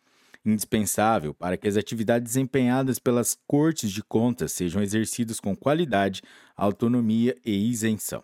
indispensável 0.45 1.33
para 1.33 1.57
que 1.57 1.67
as 1.67 1.77
atividades 1.77 2.33
desempenhadas 2.33 2.99
pelas 2.99 3.38
cortes 3.47 3.91
de 3.91 4.03
contas 4.03 4.51
sejam 4.51 4.81
exercidas 4.81 5.39
com 5.39 5.55
qualidade, 5.55 6.21
autonomia 6.55 7.35
e 7.45 7.69
isenção. 7.69 8.23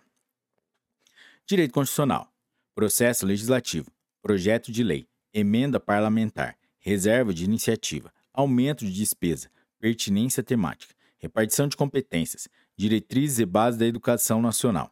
Direito 1.46 1.74
Constitucional, 1.74 2.32
Processo 2.74 3.26
Legislativo, 3.26 3.92
Projeto 4.22 4.72
de 4.72 4.84
Lei, 4.84 5.08
Emenda 5.34 5.80
Parlamentar, 5.80 6.58
Reserva 6.80 7.34
de 7.34 7.46
Iniciativa, 7.46 8.12
Aumento 8.34 8.86
de 8.86 8.92
Despesa, 8.92 9.50
Pertinência 9.80 10.42
Temática, 10.42 10.96
Repartição 11.18 11.68
de 11.68 11.78
Competências, 11.78 12.48
Diretrizes 12.76 13.40
e 13.40 13.46
Bases 13.46 13.80
da 13.80 13.86
Educação 13.86 14.42
Nacional, 14.42 14.92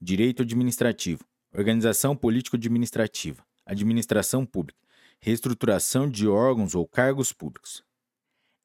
Direito 0.00 0.42
Administrativo, 0.42 1.24
Organização 1.56 2.14
Político-Administrativa, 2.14 3.42
Administração 3.64 4.44
Pública, 4.44 4.78
reestruturação 5.18 6.06
de 6.06 6.28
órgãos 6.28 6.74
ou 6.74 6.86
cargos 6.86 7.32
públicos. 7.32 7.82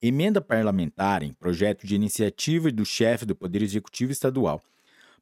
Emenda 0.02 0.42
parlamentar 0.42 1.24
em 1.24 1.32
projeto 1.32 1.88
de 1.88 1.96
iniciativa 1.96 2.70
do 2.70 2.84
chefe 2.84 3.26
do 3.26 3.34
Poder 3.34 3.62
Executivo 3.62 4.12
Estadual, 4.12 4.62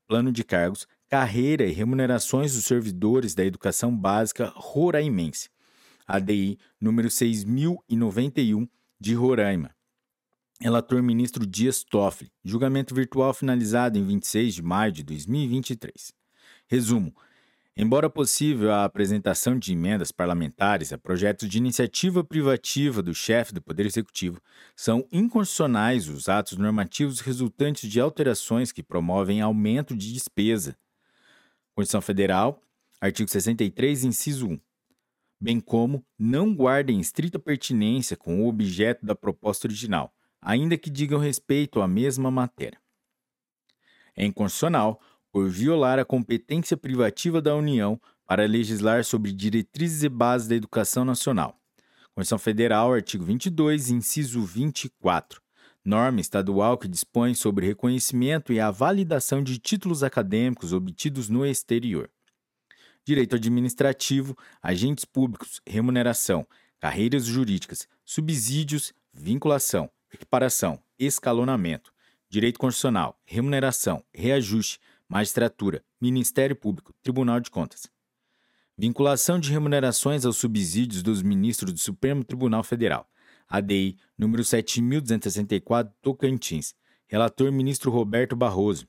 plano 0.08 0.32
de 0.32 0.44
cargos, 0.44 0.88
carreira 1.08 1.64
e 1.64 1.72
remunerações 1.72 2.56
dos 2.56 2.66
servidores 2.66 3.36
da 3.36 3.46
educação 3.46 3.96
básica 3.96 4.52
roraimense, 4.56 5.52
ADI 6.08 6.58
número 6.82 7.08
6091 7.08 8.68
de 9.00 9.14
Roraima. 9.14 9.76
Relator 10.60 11.04
ministro 11.04 11.46
Dias 11.46 11.84
Toffoli. 11.84 12.32
Julgamento 12.44 12.96
virtual 12.96 13.32
finalizado 13.32 14.00
em 14.00 14.04
26 14.04 14.56
de 14.56 14.64
maio 14.64 14.92
de 14.92 15.04
2023. 15.04 16.12
Resumo: 16.68 17.14
Embora 17.82 18.10
possível 18.10 18.74
a 18.74 18.84
apresentação 18.84 19.58
de 19.58 19.72
emendas 19.72 20.12
parlamentares 20.12 20.92
a 20.92 20.98
projetos 20.98 21.48
de 21.48 21.58
iniciativa 21.58 22.22
privativa 22.26 23.02
do 23.02 23.16
chefe 23.16 23.54
do 23.54 23.62
Poder 23.62 23.86
Executivo, 23.86 24.42
são 24.76 25.08
inconstitucionais 25.14 26.10
os 26.10 26.28
atos 26.28 26.58
normativos 26.58 27.22
resultantes 27.22 27.90
de 27.90 27.98
alterações 27.98 28.74
que 28.74 28.84
promovem 28.84 29.40
aumento 29.40 29.96
de 29.96 30.12
despesa. 30.12 30.76
Constituição 31.74 32.02
Federal, 32.02 32.62
artigo 33.00 33.30
63, 33.30 34.04
inciso 34.04 34.50
1. 34.50 34.60
Bem 35.40 35.62
como 35.62 36.06
não 36.20 36.54
guardem 36.54 37.00
estrita 37.00 37.40
pertinência 37.40 38.18
com 38.18 38.44
o 38.44 38.50
objeto 38.50 39.06
da 39.06 39.16
proposta 39.16 39.68
original, 39.68 40.14
ainda 40.42 40.78
que 40.78 40.90
digam 40.90 41.18
respeito 41.18 41.80
à 41.82 41.88
mesma 41.88 42.30
matéria. 42.30 42.78
É 44.18 44.26
inconstitucional 44.26 45.00
por 45.32 45.50
violar 45.50 46.00
a 46.00 46.06
competência 46.06 46.76
privativa 46.76 47.42
da 47.42 47.56
União 47.56 48.00
para 48.26 48.46
legislar 48.46 49.04
sobre 49.04 49.32
diretrizes 49.32 50.04
e 50.04 50.10
bases 50.10 50.48
da 50.48 50.56
educação 50.56 51.04
nacional. 51.04 51.60
Constituição 52.14 52.38
Federal, 52.38 52.94
artigo 52.94 53.24
22, 53.24 53.90
inciso 53.90 54.42
24. 54.42 55.42
Norma 55.86 56.20
estadual 56.20 56.78
que 56.78 56.88
dispõe 56.88 57.34
sobre 57.34 57.66
reconhecimento 57.66 58.52
e 58.52 58.60
a 58.60 58.70
validação 58.70 59.42
de 59.42 59.58
títulos 59.58 60.04
acadêmicos 60.04 60.74
obtidos 60.74 61.30
no 61.30 61.46
exterior. 61.46 62.10
Direito 63.06 63.36
administrativo, 63.36 64.38
agentes 64.62 65.06
públicos, 65.06 65.62
remuneração, 65.66 66.46
carreiras 66.80 67.26
jurídicas, 67.26 67.88
subsídios, 68.06 68.94
vinculação, 69.14 69.90
equiparação, 70.14 70.80
escalonamento, 71.00 71.92
direito 72.30 72.60
constitucional, 72.60 73.20
remuneração, 73.26 74.04
reajuste, 74.14 74.80
Magistratura, 75.10 75.84
Ministério 76.00 76.56
Público, 76.56 76.94
Tribunal 77.02 77.40
de 77.40 77.50
Contas. 77.50 77.90
Vinculação 78.78 79.40
de 79.40 79.52
remunerações 79.52 80.24
aos 80.24 80.38
subsídios 80.38 81.02
dos 81.02 81.24
ministros 81.24 81.74
do 81.74 81.80
Supremo 81.80 82.24
Tribunal 82.24 82.64
Federal. 82.64 83.10
ADI, 83.50 83.98
número 84.16 84.44
7264, 84.44 85.92
Tocantins. 86.00 86.76
Relator 87.08 87.52
ministro 87.52 87.90
Roberto 87.90 88.36
Barroso. 88.36 88.88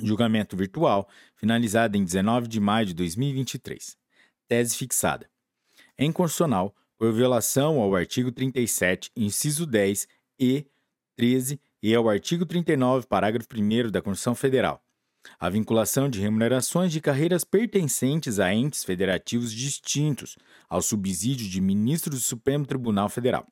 Julgamento 0.00 0.56
virtual, 0.56 1.08
finalizado 1.34 1.96
em 1.96 2.04
19 2.04 2.46
de 2.46 2.60
maio 2.60 2.86
de 2.86 2.94
2023. 2.94 3.98
Tese 4.46 4.76
fixada. 4.76 5.28
É 5.98 6.04
inconstitucional 6.04 6.72
por 6.96 7.12
violação 7.12 7.80
ao 7.80 7.96
artigo 7.96 8.30
37, 8.30 9.10
inciso 9.16 9.66
10 9.66 10.06
e 10.38 10.64
13 11.16 11.60
e 11.82 11.92
ao 11.96 12.08
artigo 12.08 12.46
39, 12.46 13.08
parágrafo 13.08 13.48
1 13.52 13.90
da 13.90 14.00
Constituição 14.00 14.36
Federal 14.36 14.80
a 15.38 15.48
vinculação 15.48 16.08
de 16.08 16.20
remunerações 16.20 16.92
de 16.92 17.00
carreiras 17.00 17.44
pertencentes 17.44 18.38
a 18.38 18.52
entes 18.52 18.84
federativos 18.84 19.52
distintos 19.52 20.36
ao 20.68 20.82
subsídio 20.82 21.48
de 21.48 21.60
ministros 21.60 22.20
do 22.20 22.24
Supremo 22.24 22.66
Tribunal 22.66 23.08
Federal. 23.08 23.46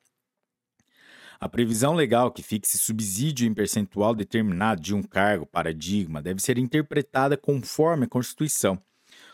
A 1.39 1.49
previsão 1.49 1.95
legal 1.95 2.31
que 2.31 2.43
fixe 2.43 2.77
subsídio 2.77 3.47
em 3.47 3.53
percentual 3.53 4.13
determinado 4.13 4.79
de 4.79 4.93
um 4.93 5.01
cargo 5.01 5.45
paradigma 5.45 6.21
deve 6.21 6.41
ser 6.41 6.57
interpretada 6.57 7.35
conforme 7.35 8.05
a 8.05 8.09
Constituição, 8.09 8.79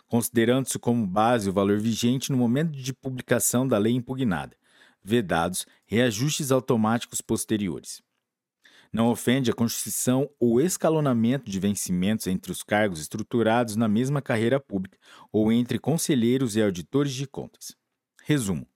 considerando-se 0.08 0.80
como 0.80 1.06
base 1.06 1.50
o 1.50 1.54
valor 1.54 1.80
vigente 1.80 2.32
no 2.32 2.38
momento 2.38 2.72
de 2.72 2.94
publicação 2.94 3.68
da 3.68 3.78
lei 3.78 3.94
impugnada, 3.94 4.56
vedados 5.04 5.66
reajustes 5.86 6.50
automáticos 6.50 7.20
posteriores 7.20 8.02
não 8.98 9.10
ofende 9.10 9.52
a 9.52 9.54
constituição 9.54 10.28
ou 10.40 10.60
escalonamento 10.60 11.52
de 11.52 11.60
vencimentos 11.60 12.26
entre 12.26 12.52
os 12.52 12.64
cargos 12.64 13.00
estruturados 13.00 13.76
na 13.76 13.88
mesma 13.88 14.24
carreira 14.24 14.60
pública 14.60 14.98
ou 15.32 15.52
entre 15.52 15.78
conselheiros 15.78 16.56
e 16.56 16.64
auditores 16.64 17.14
de 17.14 17.28
contas. 17.28 17.76
Resumo: 18.24 18.68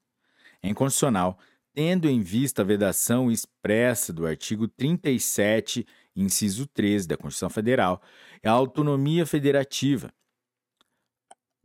é 0.62 0.70
inconstitucional, 0.70 1.40
tendo 1.74 2.08
em 2.08 2.22
vista 2.22 2.62
a 2.62 2.66
vedação 2.66 3.32
expressa 3.32 4.14
do 4.14 4.28
artigo 4.28 4.68
37, 4.68 5.88
inciso 6.16 6.68
13 6.68 7.08
da 7.08 7.18
Constituição 7.18 7.50
Federal, 7.50 8.00
a 8.46 8.52
autonomia 8.52 9.26
federativa. 9.26 10.14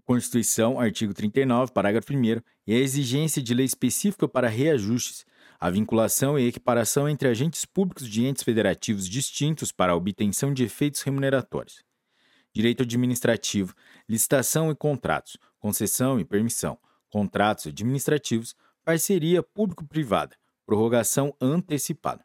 Constituição, 0.03 0.81
artigo 0.81 1.13
39, 1.13 1.73
parágrafo 1.73 2.11
1, 2.15 2.41
e 2.67 2.73
a 2.73 2.79
exigência 2.79 3.43
de 3.43 3.53
lei 3.53 3.67
específica 3.67 4.27
para 4.27 4.49
reajustes 4.49 5.27
a 5.59 5.71
vinculação 5.71 6.39
e 6.39 6.47
equiparação 6.47 7.09
entre 7.09 7.29
agentes 7.29 7.65
públicos 7.65 8.09
de 8.09 8.25
entes 8.25 8.43
federativos 8.43 9.09
distintos 9.09 9.73
para 9.73 9.93
a 9.93 9.97
obtenção 9.97 10.53
de 10.53 10.65
efeitos 10.65 11.03
remuneratórios. 11.03 11.83
Direito 12.53 12.83
administrativo, 12.83 13.75
licitação 14.09 14.71
e 14.71 14.75
contratos, 14.75 15.37
concessão 15.59 16.19
e 16.19 16.25
permissão, 16.25 16.79
contratos 17.11 17.67
administrativos, 17.67 18.55
parceria 18.85 19.43
público-privada, 19.43 20.37
prorrogação 20.65 21.35
antecipada. 21.41 22.25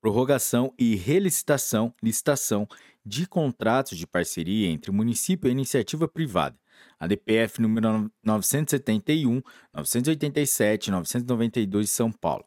Prorrogação 0.00 0.74
e 0.78 0.96
relicitação, 0.96 1.94
licitação 2.02 2.66
de 3.04 3.26
contratos 3.26 3.96
de 3.96 4.06
parceria 4.06 4.68
entre 4.68 4.90
município 4.90 5.48
e 5.48 5.52
iniciativa 5.52 6.08
privada, 6.08 6.58
ADPF 7.02 7.60
número 7.60 8.08
971, 8.22 9.42
987, 9.74 10.88
992 10.92 11.86
de 11.86 11.92
São 11.92 12.12
Paulo. 12.12 12.44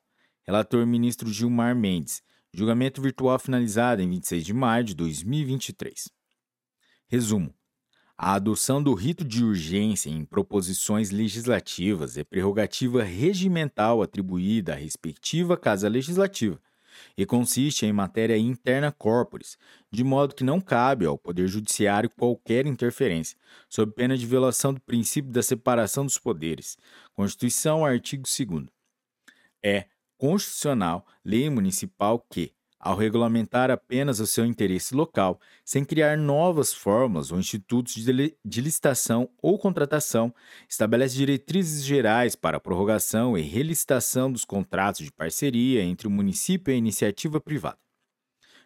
Relator 0.47 0.87
ministro 0.87 1.29
Gilmar 1.29 1.75
Mendes. 1.75 2.23
Julgamento 2.53 3.01
virtual 3.01 3.37
finalizado 3.37 4.01
em 4.01 4.09
26 4.09 4.45
de 4.45 4.53
maio 4.53 4.85
de 4.85 4.95
2023. 4.95 6.09
Resumo: 7.09 7.53
a 8.17 8.35
adoção 8.35 8.81
do 8.81 8.93
rito 8.93 9.25
de 9.25 9.43
urgência 9.43 10.09
em 10.09 10.23
proposições 10.23 11.11
legislativas 11.11 12.15
é 12.15 12.23
prerrogativa 12.23 13.03
regimental 13.03 14.01
atribuída 14.01 14.71
à 14.71 14.77
respectiva 14.77 15.57
Casa 15.57 15.89
Legislativa 15.89 16.61
e 17.17 17.25
consiste 17.25 17.85
em 17.85 17.93
matéria 17.93 18.37
interna 18.37 18.91
corporis, 18.91 19.57
de 19.91 20.03
modo 20.03 20.35
que 20.35 20.43
não 20.43 20.59
cabe 20.59 21.05
ao 21.05 21.17
Poder 21.17 21.47
Judiciário 21.47 22.09
qualquer 22.09 22.65
interferência, 22.65 23.37
sob 23.69 23.91
pena 23.93 24.17
de 24.17 24.25
violação 24.25 24.73
do 24.73 24.81
princípio 24.81 25.31
da 25.31 25.41
separação 25.41 26.05
dos 26.05 26.17
poderes. 26.17 26.77
Constituição, 27.13 27.85
artigo 27.85 28.23
2. 28.23 28.67
É 29.63 29.85
constitucional 30.17 31.05
lei 31.23 31.49
municipal 31.49 32.19
que, 32.29 32.53
ao 32.85 32.95
regulamentar 32.95 33.71
apenas 33.71 34.19
o 34.19 34.27
seu 34.27 34.45
interesse 34.45 34.93
local, 34.93 35.41
sem 35.63 35.83
criar 35.83 36.15
novas 36.15 36.71
fórmulas 36.71 37.31
ou 37.31 37.39
institutos 37.39 37.95
de 37.95 38.61
licitação 38.61 39.27
ou 39.41 39.57
contratação, 39.57 40.31
estabelece 40.69 41.15
diretrizes 41.15 41.83
gerais 41.83 42.35
para 42.35 42.57
a 42.57 42.59
prorrogação 42.59 43.35
e 43.35 43.41
relicitação 43.41 44.31
dos 44.31 44.45
contratos 44.45 45.03
de 45.03 45.11
parceria 45.11 45.81
entre 45.81 46.07
o 46.07 46.11
município 46.11 46.71
e 46.71 46.75
a 46.75 46.77
iniciativa 46.77 47.41
privada. 47.41 47.79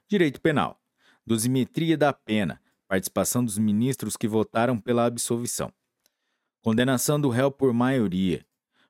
Direito 0.06 0.42
Penal. 0.42 0.78
Dosimetria 1.26 1.98
da 1.98 2.12
pena. 2.12 2.62
Participação 2.90 3.46
dos 3.46 3.58
ministros 3.58 4.18
que 4.18 4.28
votaram 4.28 4.78
pela 4.78 5.06
absolvição. 5.06 5.72
Condenação 6.62 7.22
do 7.22 7.30
réu 7.30 7.50
por 7.50 7.72
maioria. 7.72 8.46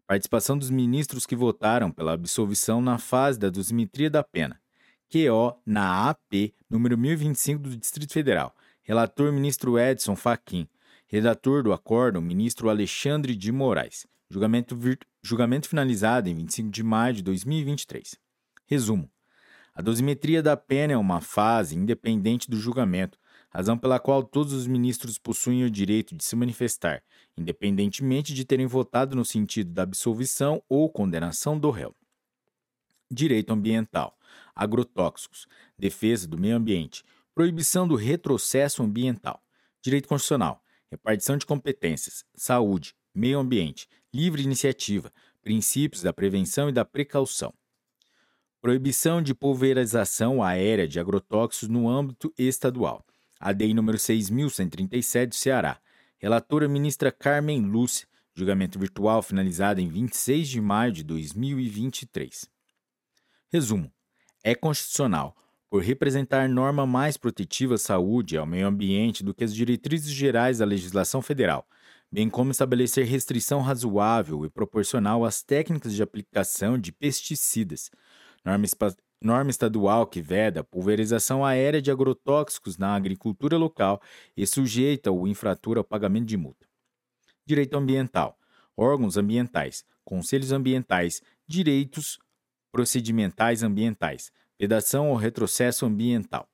Participação 0.08 0.58
dos 0.58 0.72
ministros 0.72 1.28
que 1.28 1.36
votaram 1.36 1.92
pela 1.92 2.14
absolvição 2.14 2.82
na 2.82 2.98
fase 2.98 3.38
da 3.38 3.52
dosimetria 3.52 4.10
da 4.10 4.24
pena 4.24 4.60
QO 5.10 5.60
na 5.66 6.08
AP, 6.10 6.54
número 6.70 6.96
1025 6.96 7.64
do 7.64 7.76
Distrito 7.76 8.14
Federal. 8.14 8.56
Relator 8.84 9.32
ministro 9.34 9.80
Edson 9.80 10.16
Fachin. 10.16 10.68
Redator 11.08 11.64
do 11.64 11.74
acordo, 11.74 12.20
o 12.20 12.22
ministro 12.22 12.70
Alexandre 12.70 13.36
de 13.36 13.52
Moraes. 13.52 14.06
Julgamento, 14.30 14.78
julgamento 15.24 15.68
finalizado 15.68 16.30
em 16.30 16.36
25 16.36 16.70
de 16.70 16.84
maio 16.84 17.16
de 17.16 17.24
2023. 17.24 18.16
Resumo. 18.68 19.10
A 19.74 19.82
dosimetria 19.82 20.44
da 20.44 20.56
pena 20.56 20.94
é 20.94 20.98
uma 20.98 21.22
fase 21.22 21.76
independente 21.76 22.48
do 22.48 22.58
julgamento, 22.58 23.18
razão 23.50 23.80
pela 23.80 24.00
qual 24.00 24.22
todos 24.22 24.54
os 24.54 24.68
ministros 24.68 25.18
possuem 25.18 25.64
o 25.64 25.72
direito 25.72 26.16
de 26.16 26.24
se 26.24 26.36
manifestar, 26.36 27.02
independentemente 27.36 28.32
de 28.34 28.46
terem 28.46 28.68
votado 28.68 29.16
no 29.16 29.26
sentido 29.26 29.72
da 29.72 29.82
absolvição 29.82 30.62
ou 30.70 30.88
condenação 30.88 31.58
do 31.58 31.72
réu. 31.72 31.96
Direito 33.10 33.52
ambiental, 33.52 34.19
agrotóxicos, 34.60 35.48
defesa 35.78 36.28
do 36.28 36.38
meio 36.38 36.58
ambiente, 36.58 37.04
proibição 37.34 37.88
do 37.88 37.96
retrocesso 37.96 38.84
ambiental, 38.84 39.42
direito 39.82 40.08
constitucional, 40.08 40.62
repartição 40.92 41.38
de 41.38 41.46
competências, 41.46 42.26
saúde, 42.36 42.94
meio 43.16 43.40
ambiente, 43.40 43.88
livre 44.14 44.44
iniciativa, 44.44 45.12
princípios 45.42 46.02
da 46.02 46.12
prevenção 46.12 46.70
e 46.70 46.74
da 46.74 46.84
precaução. 46.84 47.54
Proibição 48.62 49.22
de 49.22 49.34
pulverização 49.34 50.44
aérea 50.44 50.86
de 50.86 51.00
agrotóxicos 51.00 51.70
no 51.70 51.88
âmbito 51.88 52.34
estadual. 52.38 53.06
ADI 53.40 53.74
número 53.74 53.98
6.137 53.98 55.28
do 55.28 55.36
Ceará. 55.36 55.80
Relatora 56.18 56.68
ministra 56.68 57.10
Carmen 57.10 57.62
Lúcia. 57.62 58.06
Julgamento 58.36 58.78
virtual 58.78 59.22
finalizado 59.22 59.80
em 59.80 59.88
26 59.88 60.50
de 60.50 60.60
maio 60.60 60.92
de 60.92 61.04
2023. 61.04 62.50
Resumo: 63.50 63.92
é 64.44 64.56
constitucional, 64.56 65.36
por 65.70 65.84
representar 65.84 66.50
norma 66.50 66.86
mais 66.86 67.16
protetiva 67.16 67.76
à 67.76 67.78
saúde 67.78 68.36
e 68.36 68.38
ao 68.38 68.46
meio 68.46 68.68
ambiente 68.68 69.24
do 69.24 69.34
que 69.34 69.44
as 69.44 69.54
diretrizes 69.54 70.12
gerais 70.12 70.58
da 70.58 70.66
legislação 70.66 71.22
federal, 71.22 71.68
bem 72.12 72.30
como 72.30 72.52
estabelecer 72.52 73.06
restrição 73.06 73.62
razoável 73.62 74.44
e 74.46 74.50
proporcional 74.50 75.24
às 75.24 75.44
técnicas 75.44 75.94
de 75.94 76.02
aplicação 76.02 76.78
de 76.78 76.92
pesticidas, 76.92 77.92
norma, 78.44 78.66
norma 79.22 79.52
estadual 79.52 80.08
que 80.08 80.22
veda 80.22 80.62
a 80.62 80.64
pulverização 80.64 81.46
aérea 81.46 81.82
de 81.82 81.92
agrotóxicos 81.92 82.78
na 82.78 82.96
agricultura 82.96 83.58
local 83.58 84.02
e 84.36 84.48
sujeita 84.48 85.12
o 85.12 85.28
infrator 85.28 85.78
ao 85.78 85.84
pagamento 85.84 86.26
de 86.26 86.38
multa. 86.38 86.68
Direito 87.46 87.78
ambiental, 87.78 88.38
órgãos 88.76 89.18
ambientais, 89.18 89.84
conselhos 90.04 90.52
ambientais, 90.52 91.22
direitos 91.48 92.18
procedimentais 92.72 93.64
ambientais, 93.64 94.32
vedação 94.60 95.10
ou 95.10 95.16
retrocesso 95.16 95.86
ambiental. 95.86 96.48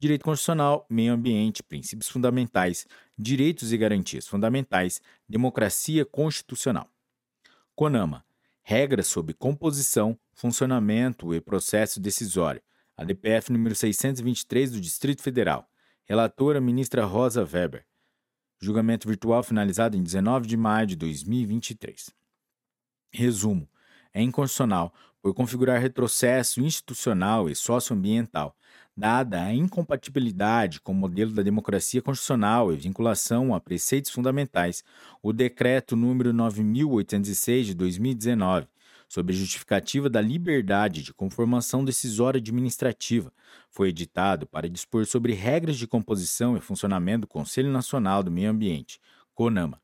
Direito 0.00 0.24
constitucional, 0.24 0.86
meio 0.88 1.12
ambiente, 1.12 1.62
princípios 1.62 2.08
fundamentais, 2.08 2.86
direitos 3.18 3.72
e 3.72 3.76
garantias 3.76 4.28
fundamentais, 4.28 5.00
democracia 5.28 6.04
constitucional. 6.04 6.88
CONAMA, 7.74 8.24
regras 8.62 9.08
sobre 9.08 9.34
composição, 9.34 10.18
funcionamento 10.32 11.34
e 11.34 11.40
processo 11.40 11.98
decisório. 11.98 12.62
ADPF 12.96 13.50
número 13.52 13.74
623 13.74 14.72
do 14.72 14.80
Distrito 14.80 15.22
Federal. 15.22 15.68
Relatora 16.04 16.60
ministra 16.60 17.04
Rosa 17.04 17.42
Weber. 17.44 17.84
Julgamento 18.60 19.08
virtual 19.08 19.42
finalizado 19.42 19.96
em 19.96 20.02
19 20.02 20.46
de 20.46 20.56
maio 20.56 20.86
de 20.86 20.96
2023. 20.96 22.10
Resumo: 23.12 23.68
é 24.12 24.22
inconstitucional 24.22 24.92
por 25.22 25.34
configurar 25.34 25.80
retrocesso 25.80 26.60
institucional 26.60 27.48
e 27.48 27.54
socioambiental, 27.54 28.54
dada 28.96 29.42
a 29.42 29.54
incompatibilidade 29.54 30.80
com 30.80 30.92
o 30.92 30.94
modelo 30.94 31.32
da 31.32 31.42
democracia 31.42 32.02
constitucional 32.02 32.72
e 32.72 32.76
vinculação 32.76 33.54
a 33.54 33.60
preceitos 33.60 34.10
fundamentais, 34.10 34.82
o 35.22 35.32
Decreto 35.32 35.94
número 35.94 36.32
9806 36.32 37.66
de 37.68 37.74
2019, 37.74 38.66
sob 39.08 39.32
a 39.32 39.36
justificativa 39.36 40.10
da 40.10 40.20
liberdade 40.20 41.02
de 41.02 41.14
conformação 41.14 41.84
decisória 41.84 42.38
administrativa, 42.38 43.32
foi 43.70 43.88
editado 43.88 44.46
para 44.46 44.68
dispor 44.68 45.06
sobre 45.06 45.32
regras 45.32 45.76
de 45.76 45.86
composição 45.86 46.56
e 46.56 46.60
funcionamento 46.60 47.22
do 47.22 47.28
Conselho 47.28 47.70
Nacional 47.70 48.22
do 48.22 48.30
Meio 48.30 48.50
Ambiente, 48.50 49.00
CONAMA, 49.34 49.80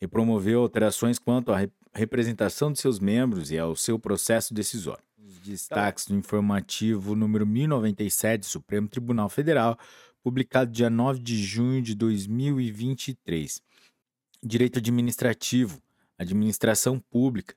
e 0.00 0.06
promoveu 0.06 0.60
alterações 0.60 1.18
quanto 1.18 1.52
à 1.52 1.58
representação 1.94 2.72
de 2.72 2.80
seus 2.80 2.98
membros 2.98 3.50
e 3.50 3.58
ao 3.58 3.76
seu 3.76 3.98
processo 3.98 4.54
decisório. 4.54 5.04
Os 5.18 5.38
destaques 5.38 6.06
do 6.06 6.14
informativo 6.14 7.14
número 7.14 7.46
1097 7.46 8.40
do 8.40 8.46
Supremo 8.46 8.88
Tribunal 8.88 9.28
Federal, 9.28 9.78
publicado 10.22 10.70
dia 10.70 10.88
9 10.88 11.20
de 11.20 11.42
junho 11.42 11.82
de 11.82 11.94
2023. 11.94 13.60
Direito 14.42 14.78
administrativo, 14.78 15.80
administração 16.18 16.98
pública, 16.98 17.54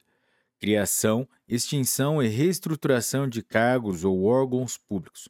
criação, 0.59 1.27
extinção 1.47 2.21
e 2.21 2.27
reestruturação 2.27 3.27
de 3.27 3.41
cargos 3.41 4.03
ou 4.03 4.23
órgãos 4.23 4.77
públicos. 4.77 5.29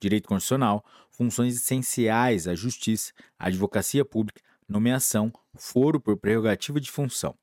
Direito 0.00 0.28
constitucional, 0.28 0.84
funções 1.10 1.56
essenciais 1.56 2.46
à 2.46 2.54
justiça, 2.54 3.12
advocacia 3.38 4.04
pública, 4.04 4.40
nomeação, 4.68 5.32
foro 5.54 6.00
por 6.00 6.16
prerrogativa 6.16 6.80
de 6.80 6.90
função. 6.90 7.36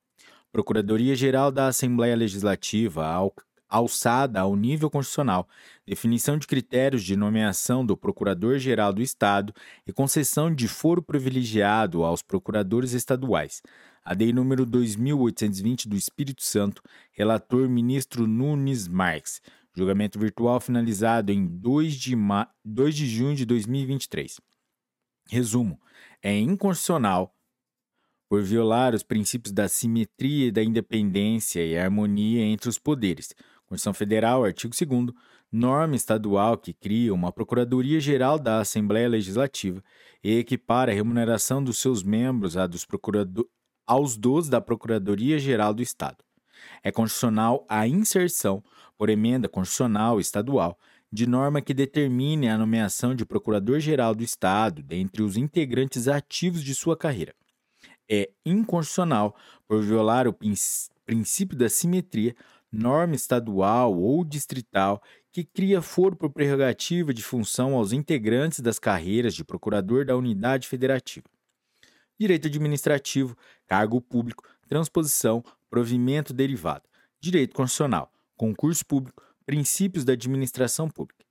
Procuradoria-Geral 0.53 1.51
da 1.51 1.65
Assembleia 1.65 2.15
Legislativa, 2.15 3.07
al 3.07 3.33
alçada 3.67 4.39
ao 4.39 4.55
nível 4.55 4.87
constitucional, 4.87 5.49
definição 5.83 6.37
de 6.37 6.45
critérios 6.45 7.03
de 7.03 7.15
nomeação 7.15 7.83
do 7.83 7.97
Procurador-Geral 7.97 8.93
do 8.93 9.01
Estado 9.01 9.51
e 9.87 9.91
concessão 9.91 10.53
de 10.53 10.67
foro 10.67 11.01
privilegiado 11.01 12.03
aos 12.03 12.21
procuradores 12.21 12.93
estaduais. 12.93 13.63
A 14.05 14.13
Lei 14.13 14.31
número 14.31 14.63
2820 14.63 15.89
do 15.89 15.95
Espírito 15.95 16.43
Santo, 16.43 16.83
relator 17.11 17.67
ministro 17.67 18.27
Nunes 18.27 18.87
Marques. 18.87 19.41
Julgamento 19.75 20.19
virtual 20.19 20.59
finalizado 20.59 21.31
em 21.31 21.47
2 21.47 21.95
de, 21.95 22.15
2 22.63 22.95
de 22.95 23.07
junho 23.07 23.35
de 23.35 23.43
2023. 23.43 24.39
Resumo: 25.31 25.81
é 26.21 26.37
inconstitucional 26.37 27.33
por 28.33 28.41
violar 28.41 28.95
os 28.95 29.03
princípios 29.03 29.53
da 29.53 29.67
simetria 29.67 30.47
e 30.47 30.51
da 30.51 30.63
independência 30.63 31.63
e 31.63 31.77
harmonia 31.77 32.41
entre 32.41 32.67
os 32.67 32.79
poderes. 32.79 33.31
Constituição 33.67 33.93
Federal, 33.93 34.43
artigo 34.43 34.73
2 34.75 35.13
norma 35.51 35.95
estadual 35.95 36.57
que 36.57 36.73
cria 36.73 37.13
uma 37.13 37.31
Procuradoria-Geral 37.31 38.39
da 38.39 38.59
Assembleia 38.59 39.07
Legislativa 39.07 39.83
e 40.23 40.39
equipara 40.39 40.91
a 40.91 40.95
remuneração 40.95 41.63
dos 41.63 41.77
seus 41.77 42.01
membros 42.01 42.57
à 42.57 42.65
dos 42.65 42.87
aos 43.85 44.17
dos 44.17 44.49
da 44.49 44.59
Procuradoria-Geral 44.59 45.71
do 45.71 45.83
Estado. 45.83 46.17
É 46.81 46.91
constitucional 46.91 47.63
a 47.69 47.87
inserção, 47.87 48.63
por 48.97 49.11
emenda 49.11 49.47
constitucional 49.47 50.19
estadual, 50.19 50.79
de 51.11 51.27
norma 51.27 51.61
que 51.61 51.71
determine 51.71 52.49
a 52.49 52.57
nomeação 52.57 53.13
de 53.13 53.27
Procurador-Geral 53.27 54.15
do 54.15 54.23
Estado 54.23 54.81
dentre 54.81 55.21
os 55.21 55.37
integrantes 55.37 56.07
ativos 56.07 56.63
de 56.63 56.73
sua 56.73 56.97
carreira 56.97 57.35
é 58.09 58.29
inconstitucional 58.45 59.35
por 59.67 59.81
violar 59.81 60.27
o 60.27 60.35
princípio 61.05 61.57
da 61.57 61.69
simetria, 61.69 62.35
norma 62.71 63.15
estadual 63.15 63.97
ou 63.97 64.23
distrital 64.23 65.01
que 65.31 65.43
cria 65.43 65.81
foro 65.81 66.15
por 66.15 66.29
prerrogativa 66.29 67.13
de 67.13 67.23
função 67.23 67.75
aos 67.75 67.91
integrantes 67.91 68.59
das 68.59 68.77
carreiras 68.77 69.33
de 69.33 69.43
procurador 69.43 70.05
da 70.05 70.15
unidade 70.15 70.67
federativa. 70.67 71.25
Direito 72.19 72.47
administrativo, 72.47 73.35
cargo 73.67 73.99
público, 73.99 74.43
transposição, 74.67 75.43
provimento 75.69 76.33
derivado. 76.33 76.83
Direito 77.19 77.55
constitucional, 77.55 78.11
concurso 78.37 78.85
público, 78.85 79.23
princípios 79.45 80.05
da 80.05 80.13
administração 80.13 80.89
pública. 80.89 81.25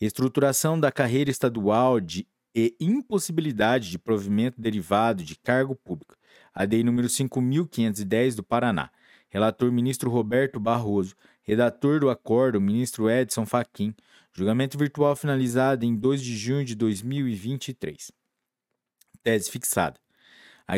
Reestruturação 0.00 0.80
da 0.80 0.90
carreira 0.90 1.30
estadual 1.30 2.00
de 2.00 2.26
e 2.54 2.76
impossibilidade 2.80 3.90
de 3.90 3.98
provimento 3.98 4.60
derivado 4.60 5.22
de 5.22 5.36
cargo 5.36 5.74
público. 5.74 6.16
A 6.54 6.64
DEI 6.64 6.82
número 6.82 7.08
5510 7.08 8.36
do 8.36 8.42
Paraná. 8.42 8.90
Relator 9.28 9.72
ministro 9.72 10.10
Roberto 10.10 10.60
Barroso. 10.60 11.14
Redator 11.42 12.00
do 12.00 12.10
acordo 12.10 12.60
ministro 12.60 13.10
Edson 13.10 13.46
Fachin. 13.46 13.94
Julgamento 14.32 14.78
virtual 14.78 15.16
finalizado 15.16 15.84
em 15.84 15.96
2 15.96 16.22
de 16.22 16.36
junho 16.36 16.64
de 16.64 16.74
2023. 16.74 18.12
Tese 19.22 19.50
fixada. 19.50 19.98
A 20.66 20.76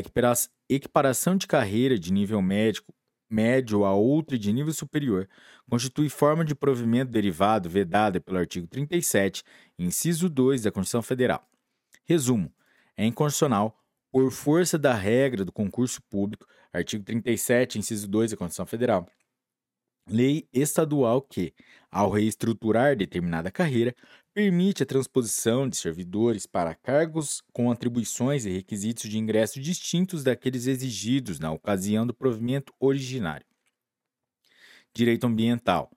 equiparação 0.68 1.36
de 1.36 1.46
carreira 1.46 1.98
de 1.98 2.12
nível 2.12 2.40
médico 2.40 2.94
médio 3.34 3.84
a 3.84 3.92
outra 3.92 4.38
de 4.38 4.52
nível 4.52 4.72
superior 4.72 5.28
constitui 5.68 6.08
forma 6.08 6.44
de 6.44 6.54
provimento 6.54 7.10
derivado 7.10 7.68
vedada 7.68 8.20
pelo 8.20 8.38
artigo 8.38 8.66
37, 8.66 9.42
inciso 9.78 10.28
2 10.28 10.62
da 10.62 10.70
Constituição 10.70 11.02
Federal. 11.02 11.48
Resumo: 12.04 12.52
é 12.96 13.04
inconstitucional, 13.06 13.76
por 14.12 14.30
força 14.30 14.78
da 14.78 14.94
regra 14.94 15.44
do 15.44 15.52
concurso 15.52 16.00
público, 16.08 16.46
artigo 16.72 17.04
37, 17.04 17.78
inciso 17.78 18.06
2 18.06 18.30
da 18.30 18.36
Constituição 18.36 18.66
Federal, 18.66 19.08
lei 20.08 20.46
estadual 20.52 21.22
que, 21.22 21.54
ao 21.90 22.10
reestruturar 22.10 22.96
determinada 22.96 23.50
carreira, 23.50 23.94
permite 24.32 24.82
a 24.82 24.86
transposição 24.86 25.68
de 25.68 25.76
servidores 25.76 26.46
para 26.46 26.74
cargos 26.74 27.42
com 27.52 27.70
atribuições 27.70 28.44
e 28.44 28.50
requisitos 28.50 29.08
de 29.08 29.18
ingresso 29.18 29.60
distintos 29.60 30.22
daqueles 30.22 30.66
exigidos 30.66 31.38
na 31.38 31.52
ocasião 31.52 32.06
do 32.06 32.12
provimento 32.14 32.72
originário. 32.78 33.46
Direito 34.94 35.26
ambiental, 35.26 35.90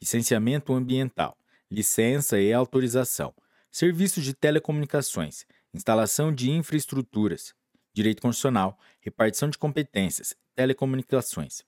licenciamento 0.00 0.72
ambiental, 0.72 1.36
licença 1.70 2.40
e 2.40 2.52
autorização, 2.52 3.34
serviços 3.76 4.24
de 4.24 4.32
telecomunicações, 4.32 5.44
instalação 5.74 6.34
de 6.34 6.50
infraestruturas, 6.50 7.52
direito 7.92 8.22
constitucional, 8.22 8.78
repartição 9.02 9.50
de 9.50 9.58
competências, 9.58 10.34
telecomunicações. 10.54 11.62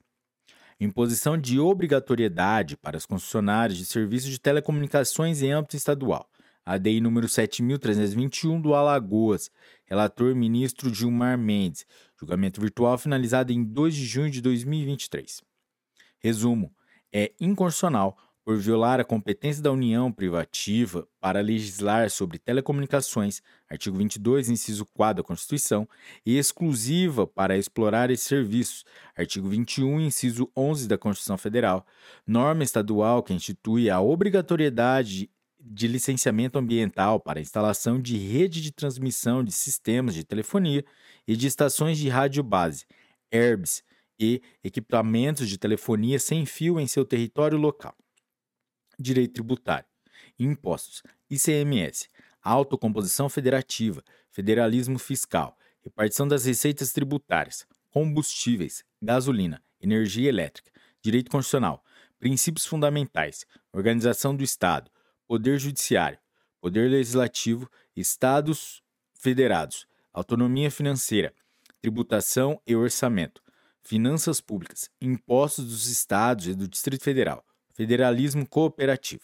Imposição 0.80 1.36
de 1.36 1.60
obrigatoriedade 1.60 2.78
para 2.78 2.96
os 2.96 3.04
concessionários 3.04 3.76
de 3.76 3.84
serviços 3.84 4.30
de 4.30 4.40
telecomunicações 4.40 5.42
em 5.42 5.52
âmbito 5.52 5.76
estadual. 5.76 6.26
ADI 6.64 6.98
número 6.98 7.28
7321 7.28 8.58
do 8.58 8.74
Alagoas. 8.74 9.50
Relator 9.84 10.34
ministro 10.34 10.94
Gilmar 10.94 11.36
Mendes. 11.36 11.84
Julgamento 12.18 12.58
virtual 12.58 12.96
finalizado 12.96 13.52
em 13.52 13.62
2 13.62 13.94
de 13.94 14.06
junho 14.06 14.30
de 14.30 14.40
2023. 14.40 15.42
Resumo: 16.20 16.74
é 17.12 17.32
inconstitucional 17.40 18.16
por 18.48 18.56
violar 18.56 18.98
a 18.98 19.04
competência 19.04 19.62
da 19.62 19.70
União 19.70 20.10
privativa 20.10 21.06
para 21.20 21.42
legislar 21.42 22.08
sobre 22.08 22.38
telecomunicações, 22.38 23.42
artigo 23.68 23.98
22, 23.98 24.48
inciso 24.48 24.86
4 24.86 25.22
da 25.22 25.26
Constituição, 25.26 25.86
e 26.24 26.38
exclusiva 26.38 27.26
para 27.26 27.58
explorar 27.58 28.10
esses 28.10 28.26
serviços, 28.26 28.86
artigo 29.14 29.50
21, 29.50 30.00
inciso 30.00 30.50
11 30.56 30.88
da 30.88 30.96
Constituição 30.96 31.36
Federal, 31.36 31.86
norma 32.26 32.64
estadual 32.64 33.22
que 33.22 33.34
institui 33.34 33.90
a 33.90 34.00
obrigatoriedade 34.00 35.30
de 35.60 35.86
licenciamento 35.86 36.58
ambiental 36.58 37.20
para 37.20 37.42
instalação 37.42 38.00
de 38.00 38.16
rede 38.16 38.62
de 38.62 38.72
transmissão 38.72 39.44
de 39.44 39.52
sistemas 39.52 40.14
de 40.14 40.24
telefonia 40.24 40.82
e 41.26 41.36
de 41.36 41.46
estações 41.46 41.98
de 41.98 42.08
rádio 42.08 42.42
base, 42.42 42.86
ERBs, 43.30 43.82
e 44.18 44.40
equipamentos 44.64 45.46
de 45.46 45.58
telefonia 45.58 46.18
sem 46.18 46.46
fio 46.46 46.80
em 46.80 46.86
seu 46.86 47.04
território 47.04 47.58
local 47.58 47.94
direito 48.98 49.34
tributário, 49.34 49.86
impostos, 50.38 51.02
ICMS, 51.30 52.08
autocomposição 52.42 53.28
federativa, 53.28 54.02
federalismo 54.30 54.98
fiscal, 54.98 55.56
repartição 55.82 56.26
das 56.26 56.44
receitas 56.44 56.92
tributárias, 56.92 57.66
combustíveis, 57.90 58.84
gasolina, 59.00 59.62
energia 59.80 60.28
elétrica, 60.28 60.70
direito 61.02 61.30
constitucional, 61.30 61.84
princípios 62.18 62.66
fundamentais, 62.66 63.44
organização 63.72 64.34
do 64.34 64.42
Estado, 64.42 64.90
poder 65.26 65.58
judiciário, 65.58 66.18
poder 66.60 66.90
legislativo, 66.90 67.70
estados 67.94 68.82
federados, 69.14 69.86
autonomia 70.12 70.70
financeira, 70.70 71.32
tributação 71.80 72.60
e 72.66 72.74
orçamento, 72.74 73.42
finanças 73.82 74.40
públicas, 74.40 74.90
impostos 75.00 75.66
dos 75.66 75.86
estados 75.86 76.46
e 76.46 76.54
do 76.54 76.68
Distrito 76.68 77.04
Federal, 77.04 77.44
Federalismo 77.78 78.44
Cooperativo. 78.44 79.23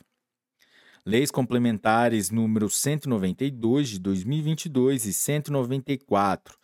Leis 1.04 1.28
complementares 1.28 2.30
número 2.30 2.70
192 2.70 3.88
de 3.88 3.98
2022 3.98 5.06
e 5.06 5.12
194 5.12 6.56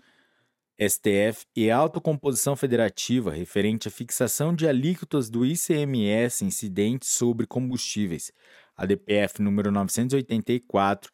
STF 0.80 1.46
e 1.56 1.68
autocomposição 1.68 2.54
federativa 2.54 3.32
referente 3.32 3.88
à 3.88 3.90
fixação 3.90 4.54
de 4.54 4.68
alíquotas 4.68 5.28
do 5.28 5.44
ICMS 5.44 6.44
incidentes 6.44 7.08
sobre 7.08 7.44
combustíveis, 7.44 8.30
ADPF 8.76 9.42
número 9.42 9.72
984 9.72 11.10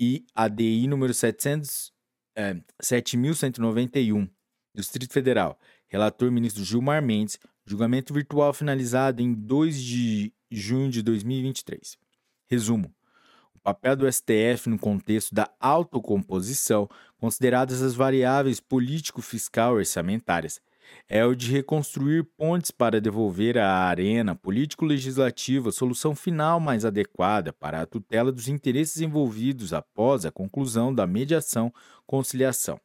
e 0.00 0.24
ADI 0.36 0.86
número 0.86 1.12
700, 1.12 1.92
é, 2.36 2.54
7191 2.80 4.24
do 4.24 4.30
Distrito 4.76 5.12
Federal. 5.12 5.58
Relator 5.88 6.30
ministro 6.30 6.62
Gilmar 6.62 7.02
Mendes, 7.02 7.40
Julgamento 7.70 8.12
virtual 8.12 8.52
finalizado 8.52 9.22
em 9.22 9.32
2 9.32 9.80
de 9.80 10.32
junho 10.50 10.90
de 10.90 11.04
2023. 11.04 11.96
Resumo: 12.48 12.92
o 13.54 13.60
papel 13.60 13.94
do 13.94 14.12
STF 14.12 14.68
no 14.68 14.76
contexto 14.76 15.32
da 15.32 15.48
autocomposição, 15.60 16.88
consideradas 17.16 17.80
as 17.80 17.94
variáveis 17.94 18.58
político-fiscal 18.58 19.74
orçamentárias, 19.74 20.60
é 21.08 21.24
o 21.24 21.32
de 21.32 21.52
reconstruir 21.52 22.24
pontes 22.36 22.72
para 22.72 23.00
devolver 23.00 23.56
à 23.56 23.84
arena 23.84 24.34
político-legislativa 24.34 25.70
solução 25.70 26.12
final 26.12 26.58
mais 26.58 26.84
adequada 26.84 27.52
para 27.52 27.82
a 27.82 27.86
tutela 27.86 28.32
dos 28.32 28.48
interesses 28.48 29.00
envolvidos 29.00 29.72
após 29.72 30.26
a 30.26 30.32
conclusão 30.32 30.92
da 30.92 31.06
mediação-conciliação. 31.06 32.80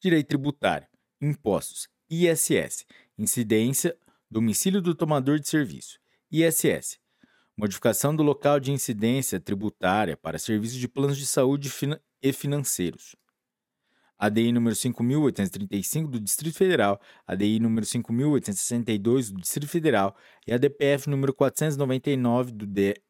Direito 0.00 0.26
tributário, 0.26 0.88
impostos, 1.20 1.88
ISS, 2.08 2.86
incidência, 3.18 3.96
domicílio 4.30 4.80
do 4.80 4.94
tomador 4.94 5.38
de 5.38 5.48
serviço. 5.48 5.98
ISS, 6.30 6.98
modificação 7.56 8.14
do 8.14 8.22
local 8.22 8.60
de 8.60 8.72
incidência 8.72 9.40
tributária 9.40 10.16
para 10.16 10.38
serviços 10.38 10.78
de 10.78 10.88
planos 10.88 11.16
de 11.16 11.26
saúde 11.26 11.70
e 12.22 12.32
financeiros. 12.32 13.16
ADI 14.18 14.50
número 14.50 14.74
5.835 14.74 16.08
do 16.08 16.18
Distrito 16.18 16.56
Federal, 16.56 17.00
ADI 17.26 17.60
número 17.60 17.84
5.862 17.84 19.30
do 19.30 19.40
Distrito 19.40 19.68
Federal 19.68 20.16
e 20.46 20.52
ADPF 20.52 21.10
número 21.10 21.34
499 21.34 22.52
do, 22.52 22.66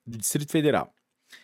Distrito 0.06 0.50
Federal. 0.50 0.92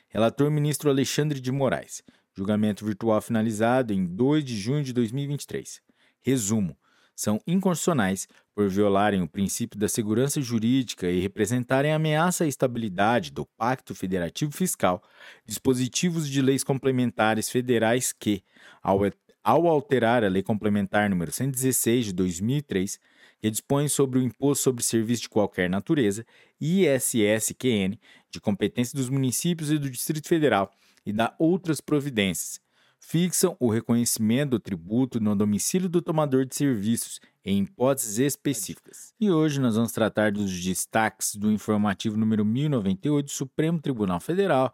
Relator 0.08 0.50
ministro 0.50 0.90
Alexandre 0.90 1.40
de 1.40 1.52
Moraes. 1.52 2.02
Julgamento 2.34 2.84
virtual 2.84 3.20
finalizado 3.20 3.92
em 3.92 4.04
2 4.04 4.44
de 4.44 4.56
junho 4.56 4.82
de 4.82 4.92
2023. 4.92 5.80
Resumo: 6.20 6.76
são 7.14 7.40
inconstitucionais 7.46 8.26
por 8.54 8.68
violarem 8.68 9.22
o 9.22 9.28
princípio 9.28 9.78
da 9.78 9.88
segurança 9.88 10.40
jurídica 10.40 11.10
e 11.10 11.20
representarem 11.20 11.92
ameaça 11.92 12.44
à 12.44 12.46
estabilidade 12.46 13.30
do 13.30 13.46
Pacto 13.56 13.94
Federativo 13.94 14.52
Fiscal, 14.52 15.02
dispositivos 15.46 16.28
de 16.28 16.42
leis 16.42 16.62
complementares 16.62 17.48
federais 17.48 18.12
que, 18.12 18.42
ao, 18.82 19.00
ao 19.42 19.66
alterar 19.66 20.24
a 20.24 20.28
Lei 20.28 20.42
Complementar 20.42 21.08
número 21.08 21.32
116 21.32 22.06
de 22.06 22.12
2003, 22.12 22.98
que 23.40 23.50
dispõe 23.50 23.88
sobre 23.88 24.18
o 24.18 24.22
imposto 24.22 24.62
sobre 24.62 24.84
serviço 24.84 25.22
de 25.22 25.28
qualquer 25.28 25.68
natureza, 25.68 26.24
ISSQN, 26.60 27.98
de 28.30 28.40
competência 28.40 28.96
dos 28.96 29.08
municípios 29.08 29.70
e 29.70 29.78
do 29.78 29.90
Distrito 29.90 30.28
Federal, 30.28 30.70
e 31.04 31.12
da 31.12 31.34
outras 31.38 31.80
providências, 31.80 32.60
fixam 33.02 33.56
o 33.58 33.68
reconhecimento 33.68 34.50
do 34.50 34.60
tributo 34.60 35.20
no 35.20 35.34
domicílio 35.34 35.88
do 35.88 36.00
tomador 36.00 36.46
de 36.46 36.54
serviços, 36.54 37.20
em 37.44 37.62
hipóteses 37.62 38.18
específicas. 38.18 39.12
E 39.20 39.28
hoje 39.30 39.60
nós 39.60 39.74
vamos 39.74 39.90
tratar 39.90 40.30
dos 40.30 40.62
destaques 40.62 41.34
do 41.34 41.50
informativo 41.50 42.16
número 42.16 42.44
1098 42.44 43.26
do 43.26 43.30
Supremo 43.30 43.80
Tribunal 43.80 44.20
Federal, 44.20 44.72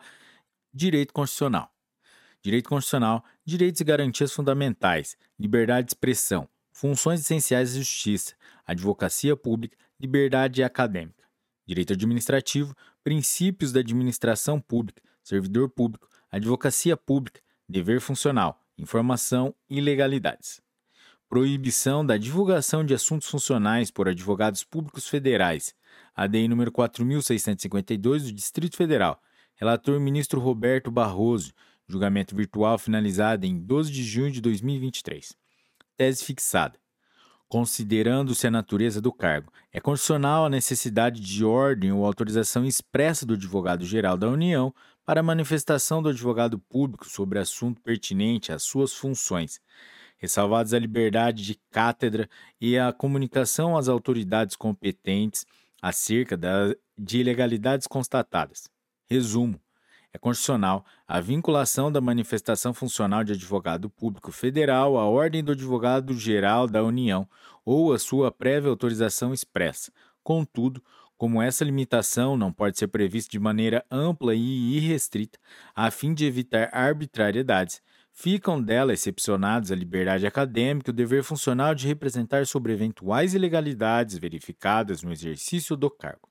Direito 0.72 1.12
Constitucional. 1.12 1.72
Direito 2.42 2.68
Constitucional, 2.68 3.24
direitos 3.44 3.80
e 3.80 3.84
garantias 3.84 4.32
fundamentais, 4.32 5.16
liberdade 5.40 5.86
de 5.86 5.92
expressão, 5.92 6.48
funções 6.70 7.20
essenciais 7.20 7.72
da 7.72 7.78
justiça, 7.78 8.34
advocacia 8.64 9.36
pública, 9.36 9.76
liberdade 9.98 10.62
acadêmica. 10.62 11.24
Direito 11.66 11.94
administrativo, 11.94 12.76
princípios 13.02 13.72
da 13.72 13.80
administração 13.80 14.60
pública, 14.60 15.02
servidor 15.24 15.70
público, 15.70 16.08
advocacia 16.30 16.96
pública, 16.96 17.40
dever 17.68 18.00
funcional, 18.00 18.64
informação 18.78 19.54
e 19.68 19.80
legalidades. 19.80 20.60
Proibição 21.28 22.06
da 22.06 22.16
divulgação 22.16 22.82
de 22.82 22.94
assuntos 22.94 23.28
funcionais 23.28 23.90
por 23.90 24.08
advogados 24.08 24.64
públicos 24.64 25.06
federais. 25.06 25.74
ADI 26.16 26.48
número 26.48 26.72
4652 26.72 28.24
do 28.24 28.32
Distrito 28.32 28.76
Federal. 28.76 29.20
Relator 29.54 30.00
ministro 30.00 30.40
Roberto 30.40 30.90
Barroso. 30.90 31.52
Julgamento 31.86 32.34
virtual 32.34 32.78
finalizado 32.78 33.44
em 33.44 33.58
12 33.58 33.92
de 33.92 34.02
junho 34.02 34.30
de 34.30 34.40
2023. 34.40 35.36
Tese 35.96 36.24
fixada. 36.24 36.78
Considerando-se 37.48 38.46
a 38.46 38.50
natureza 38.50 39.00
do 39.00 39.10
cargo, 39.10 39.50
é 39.72 39.80
condicional 39.80 40.44
a 40.44 40.50
necessidade 40.50 41.20
de 41.20 41.44
ordem 41.44 41.90
ou 41.90 42.04
autorização 42.04 42.64
expressa 42.64 43.24
do 43.24 43.34
advogado-geral 43.34 44.18
da 44.18 44.28
União 44.28 44.74
para 45.08 45.22
manifestação 45.22 46.02
do 46.02 46.10
advogado 46.10 46.58
público 46.58 47.08
sobre 47.08 47.38
assunto 47.38 47.80
pertinente 47.80 48.52
às 48.52 48.62
suas 48.62 48.92
funções, 48.92 49.58
ressalvadas 50.18 50.74
a 50.74 50.78
liberdade 50.78 51.44
de 51.44 51.58
cátedra 51.70 52.28
e 52.60 52.78
a 52.78 52.92
comunicação 52.92 53.74
às 53.74 53.88
autoridades 53.88 54.54
competentes 54.54 55.46
acerca 55.80 56.36
da, 56.36 56.74
de 56.98 57.20
ilegalidades 57.20 57.86
constatadas. 57.86 58.68
Resumo: 59.06 59.58
é 60.12 60.18
constitucional 60.18 60.84
a 61.06 61.20
vinculação 61.20 61.90
da 61.90 62.02
manifestação 62.02 62.74
funcional 62.74 63.24
de 63.24 63.32
advogado 63.32 63.88
público 63.88 64.30
federal 64.30 64.98
à 64.98 65.06
ordem 65.06 65.42
do 65.42 65.52
advogado 65.52 66.12
geral 66.12 66.66
da 66.66 66.84
União 66.84 67.26
ou 67.64 67.94
a 67.94 67.98
sua 67.98 68.30
prévia 68.30 68.68
autorização 68.68 69.32
expressa. 69.32 69.90
Contudo, 70.22 70.82
Como 71.18 71.42
essa 71.42 71.64
limitação 71.64 72.36
não 72.36 72.52
pode 72.52 72.78
ser 72.78 72.86
prevista 72.86 73.32
de 73.32 73.40
maneira 73.40 73.84
ampla 73.90 74.36
e 74.36 74.76
irrestrita, 74.76 75.36
a 75.74 75.90
fim 75.90 76.14
de 76.14 76.24
evitar 76.24 76.70
arbitrariedades, 76.72 77.82
ficam 78.12 78.62
dela 78.62 78.92
excepcionados 78.92 79.72
a 79.72 79.74
liberdade 79.74 80.28
acadêmica 80.28 80.90
e 80.90 80.92
o 80.92 80.94
dever 80.94 81.24
funcional 81.24 81.74
de 81.74 81.88
representar 81.88 82.46
sobre 82.46 82.72
eventuais 82.72 83.34
ilegalidades 83.34 84.16
verificadas 84.16 85.02
no 85.02 85.10
exercício 85.10 85.76
do 85.76 85.90
cargo. 85.90 86.28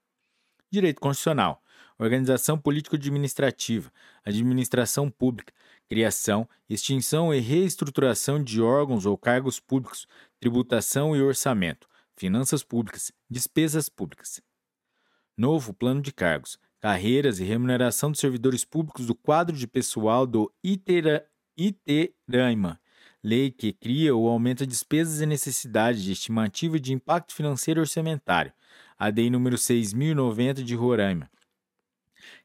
Direito 0.71 1.01
Constitucional, 1.01 1.61
Organização 1.99 2.57
Político-Administrativa, 2.57 3.91
Administração 4.23 5.09
Pública, 5.09 5.51
Criação, 5.89 6.47
Extinção 6.69 7.33
e 7.33 7.41
Reestruturação 7.41 8.41
de 8.41 8.61
órgãos 8.61 9.05
ou 9.05 9.17
cargos 9.17 9.59
públicos, 9.59 10.07
Tributação 10.39 11.13
e 11.13 11.21
Orçamento, 11.21 11.89
Finanças 12.15 12.63
Públicas, 12.63 13.11
Despesas 13.29 13.89
Públicas. 13.89 14.41
Novo 15.37 15.71
plano 15.71 16.01
de 16.01 16.11
cargos, 16.11 16.57
carreiras 16.79 17.39
e 17.39 17.43
remuneração 17.43 18.09
dos 18.09 18.19
servidores 18.19 18.65
públicos 18.65 19.05
do 19.05 19.13
quadro 19.13 19.55
de 19.55 19.67
pessoal 19.67 20.25
do 20.25 20.51
Itera, 20.63 21.29
Iteraima, 21.55 22.81
lei 23.23 23.51
que 23.51 23.71
cria 23.71 24.15
ou 24.15 24.27
aumenta 24.27 24.65
despesas 24.65 25.21
e 25.21 25.27
necessidades 25.27 26.01
de 26.01 26.11
estimativa 26.11 26.79
de 26.79 26.91
impacto 26.91 27.35
financeiro 27.35 27.81
orçamentário, 27.81 28.51
a 28.97 29.11
DEI 29.11 29.29
número 29.29 29.59
6090 29.59 30.63
de 30.63 30.73
Roraima. 30.73 31.29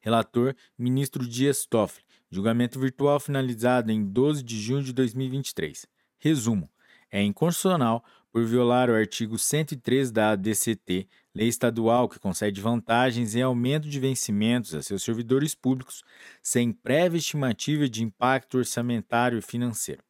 Relator, 0.01 0.55
ministro 0.77 1.27
Dias 1.27 1.65
Toffoli. 1.65 2.05
Julgamento 2.31 2.79
virtual 2.79 3.19
finalizado 3.19 3.91
em 3.91 4.05
12 4.05 4.43
de 4.43 4.61
junho 4.61 4.83
de 4.83 4.93
2023. 4.93 5.87
Resumo: 6.19 6.71
é 7.11 7.23
inconstitucional 7.23 8.03
por 8.33 8.45
violar 8.47 8.89
o 8.89 8.95
artigo 8.95 9.39
103 9.39 10.11
da 10.11 10.31
ADCT, 10.31 11.07
lei 11.35 11.49
estadual 11.49 12.09
que 12.09 12.19
concede 12.19 12.61
vantagens 12.61 13.35
em 13.35 13.43
aumento 13.43 13.89
de 13.89 13.99
vencimentos 13.99 14.75
a 14.75 14.83
seus 14.83 15.03
servidores 15.03 15.55
públicos 15.55 16.03
sem 16.43 16.73
prévia 16.73 17.19
estimativa 17.19 17.89
de 17.89 18.03
impacto 18.03 18.59
orçamentário 18.59 19.39
e 19.39 19.43
financeiro. 19.43 20.03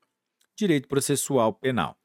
Direito 0.57 0.89
processual 0.89 1.52
penal. 1.52 1.99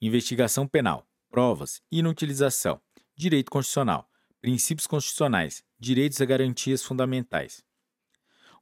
Investigação 0.00 0.66
penal. 0.66 1.06
Provas. 1.28 1.82
Inutilização. 1.90 2.80
Direito 3.16 3.50
constitucional. 3.50 4.08
Princípios 4.40 4.86
constitucionais. 4.86 5.64
Direitos 5.78 6.20
e 6.20 6.26
garantias 6.26 6.82
fundamentais. 6.82 7.64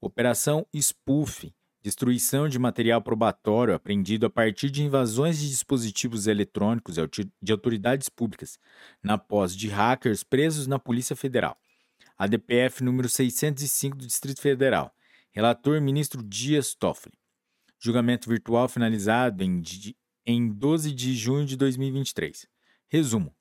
Operação 0.00 0.66
SPUF 0.74 1.54
destruição 1.84 2.48
de 2.48 2.58
material 2.58 3.02
probatório 3.02 3.74
apreendido 3.74 4.24
a 4.24 4.30
partir 4.30 4.70
de 4.70 4.82
invasões 4.82 5.38
de 5.38 5.50
dispositivos 5.50 6.26
eletrônicos 6.26 6.96
de 7.42 7.52
autoridades 7.52 8.08
públicas, 8.08 8.58
na 9.02 9.18
posse 9.18 9.54
de 9.54 9.68
hackers 9.68 10.24
presos 10.24 10.66
na 10.66 10.78
Polícia 10.78 11.14
Federal. 11.14 11.58
ADPF 12.16 12.82
número 12.82 13.06
605 13.06 13.98
do 13.98 14.06
Distrito 14.06 14.40
Federal. 14.40 14.90
Relator 15.30 15.78
ministro 15.78 16.22
Dias 16.22 16.74
Toffoli. 16.74 17.18
Julgamento 17.78 18.30
virtual 18.30 18.66
finalizado 18.66 19.44
em, 19.44 19.62
em 20.24 20.50
12 20.50 20.90
de 20.90 21.14
junho 21.14 21.44
de 21.44 21.54
2023. 21.54 22.46
Resumo. 22.88 23.36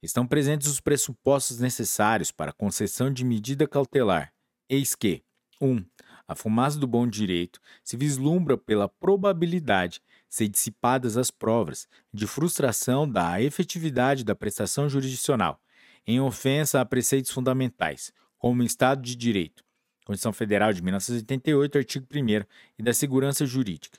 Estão 0.00 0.24
presentes 0.24 0.68
os 0.68 0.78
pressupostos 0.78 1.58
necessários 1.58 2.30
para 2.30 2.52
concessão 2.52 3.12
de 3.12 3.24
medida 3.24 3.66
cautelar. 3.66 4.32
Eis 4.68 4.94
que 4.94 5.24
1. 5.60 5.66
Um, 5.66 5.84
a 6.26 6.34
fumaça 6.34 6.78
do 6.78 6.86
bom 6.86 7.06
direito 7.06 7.60
se 7.82 7.96
vislumbra 7.96 8.56
pela 8.56 8.88
probabilidade 8.88 10.00
ser 10.28 10.48
dissipadas 10.48 11.16
as 11.16 11.30
provas 11.30 11.86
de 12.12 12.26
frustração 12.26 13.08
da 13.08 13.40
efetividade 13.40 14.24
da 14.24 14.34
prestação 14.34 14.88
jurisdicional, 14.88 15.60
em 16.06 16.20
ofensa 16.20 16.80
a 16.80 16.84
preceitos 16.84 17.30
fundamentais, 17.30 18.12
como 18.38 18.62
o 18.62 18.66
Estado 18.66 19.02
de 19.02 19.14
Direito, 19.14 19.64
Constituição 20.04 20.32
Federal 20.32 20.72
de 20.72 20.82
1988, 20.82 21.78
artigo 21.78 22.06
1 22.12 22.44
e 22.78 22.82
da 22.82 22.92
Segurança 22.92 23.46
Jurídica, 23.46 23.98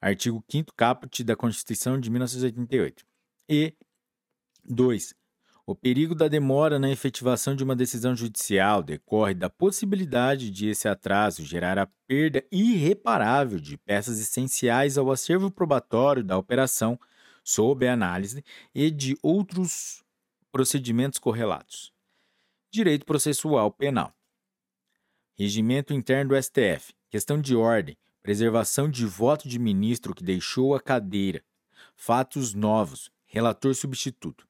artigo 0.00 0.42
5 0.48 0.72
caput 0.74 1.22
da 1.22 1.36
Constituição 1.36 1.98
de 1.98 2.10
1988. 2.10 3.04
E 3.48 3.72
2. 4.64 5.14
O 5.68 5.74
perigo 5.74 6.14
da 6.14 6.28
demora 6.28 6.78
na 6.78 6.90
efetivação 6.90 7.54
de 7.54 7.62
uma 7.62 7.76
decisão 7.76 8.16
judicial 8.16 8.82
decorre 8.82 9.34
da 9.34 9.50
possibilidade 9.50 10.50
de 10.50 10.70
esse 10.70 10.88
atraso 10.88 11.44
gerar 11.44 11.78
a 11.78 11.86
perda 12.06 12.42
irreparável 12.50 13.60
de 13.60 13.76
peças 13.76 14.18
essenciais 14.18 14.96
ao 14.96 15.10
acervo 15.10 15.50
probatório 15.50 16.24
da 16.24 16.38
operação, 16.38 16.98
sob 17.44 17.86
análise, 17.86 18.42
e 18.74 18.90
de 18.90 19.18
outros 19.22 20.02
procedimentos 20.50 21.18
correlatos. 21.18 21.92
Direito 22.70 23.04
processual 23.04 23.70
penal. 23.70 24.14
Regimento 25.36 25.92
interno 25.92 26.30
do 26.30 26.42
STF. 26.42 26.94
Questão 27.10 27.38
de 27.38 27.54
ordem. 27.54 27.94
Preservação 28.22 28.90
de 28.90 29.04
voto 29.04 29.46
de 29.46 29.58
ministro 29.58 30.14
que 30.14 30.24
deixou 30.24 30.74
a 30.74 30.80
cadeira. 30.80 31.44
Fatos 31.94 32.54
novos. 32.54 33.10
Relator 33.26 33.74
substituto 33.74 34.47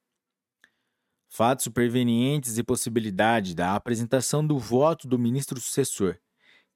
fatos 1.29 1.63
supervenientes 1.63 2.57
e 2.57 2.63
possibilidade 2.63 3.53
da 3.53 3.75
apresentação 3.75 4.45
do 4.45 4.57
voto 4.57 5.07
do 5.07 5.17
ministro 5.17 5.61
sucessor, 5.61 6.17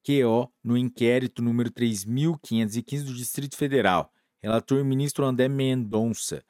QO, 0.03 0.51
no 0.63 0.77
inquérito 0.77 1.41
número 1.41 1.71
3515 1.71 3.03
do 3.03 3.13
Distrito 3.13 3.57
Federal, 3.57 4.13
relator 4.39 4.83
ministro 4.85 5.25
André 5.25 5.47
Mendonça, 5.47 6.43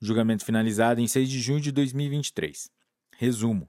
julgamento 0.00 0.44
finalizado 0.44 1.00
em 1.00 1.08
6 1.08 1.28
de 1.28 1.40
junho 1.40 1.60
de 1.60 1.72
2023. 1.72 2.70
Resumo. 3.16 3.68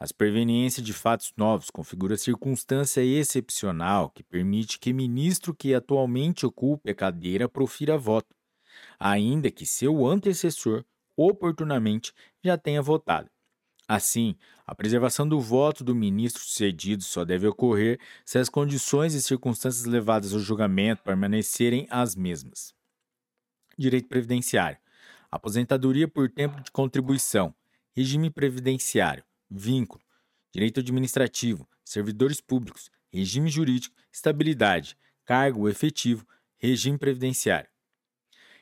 As 0.00 0.12
perveniências 0.12 0.86
de 0.86 0.92
fatos 0.92 1.32
novos 1.36 1.70
configura 1.70 2.16
circunstância 2.16 3.04
excepcional 3.04 4.08
que 4.10 4.22
permite 4.22 4.78
que 4.78 4.92
ministro 4.92 5.52
que 5.52 5.74
atualmente 5.74 6.46
ocupe 6.46 6.88
a 6.88 6.94
cadeira 6.94 7.48
profira 7.48 7.98
voto, 7.98 8.32
ainda 8.98 9.50
que 9.50 9.66
seu 9.66 10.06
antecessor 10.06 10.84
oportunamente 11.18 12.14
já 12.44 12.56
tenha 12.56 12.80
votado. 12.80 13.28
Assim, 13.88 14.36
a 14.64 14.74
preservação 14.74 15.26
do 15.26 15.40
voto 15.40 15.82
do 15.82 15.94
ministro 15.94 16.42
sucedido 16.42 17.02
só 17.02 17.24
deve 17.24 17.46
ocorrer 17.48 17.98
se 18.24 18.38
as 18.38 18.48
condições 18.48 19.14
e 19.14 19.22
circunstâncias 19.22 19.84
levadas 19.86 20.32
ao 20.32 20.38
julgamento 20.38 21.02
permanecerem 21.02 21.88
as 21.90 22.14
mesmas. 22.14 22.72
Direito 23.76 24.08
previdenciário: 24.08 24.78
aposentadoria 25.30 26.06
por 26.06 26.30
tempo 26.30 26.60
de 26.60 26.70
contribuição, 26.70 27.54
regime 27.96 28.30
previdenciário, 28.30 29.24
vínculo, 29.50 30.04
direito 30.52 30.80
administrativo, 30.80 31.66
servidores 31.82 32.40
públicos, 32.40 32.90
regime 33.10 33.48
jurídico, 33.48 33.96
estabilidade, 34.12 34.96
cargo 35.24 35.68
efetivo, 35.68 36.26
regime 36.58 36.98
previdenciário. 36.98 37.70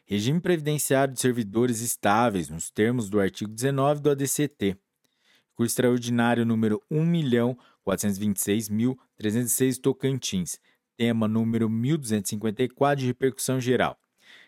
Regime 0.08 0.40
previdenciário 0.40 1.12
de 1.12 1.20
servidores 1.20 1.80
estáveis, 1.80 2.48
nos 2.48 2.70
termos 2.70 3.10
do 3.10 3.18
artigo 3.18 3.52
19 3.52 4.00
do 4.00 4.10
ADCT. 4.10 4.78
Curso 5.52 5.72
extraordinário 5.72 6.46
número 6.46 6.80
1.426.306 6.88 9.80
Tocantins. 9.80 10.60
Tema 10.96 11.26
número 11.26 11.68
1254 11.68 13.00
de 13.00 13.08
repercussão 13.08 13.60
geral. 13.60 13.98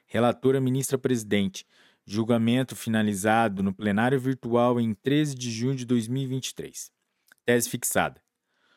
Relatora 0.07 0.61
ministra-presidente. 0.61 1.67
Julgamento 2.07 2.77
finalizado 2.77 3.61
no 3.61 3.75
plenário 3.75 4.21
virtual 4.21 4.81
em 4.81 4.95
13 4.95 5.35
de 5.35 5.51
junho 5.51 5.75
de 5.75 5.85
2023. 5.85 6.93
Tese 7.45 7.69
fixada. 7.69 8.23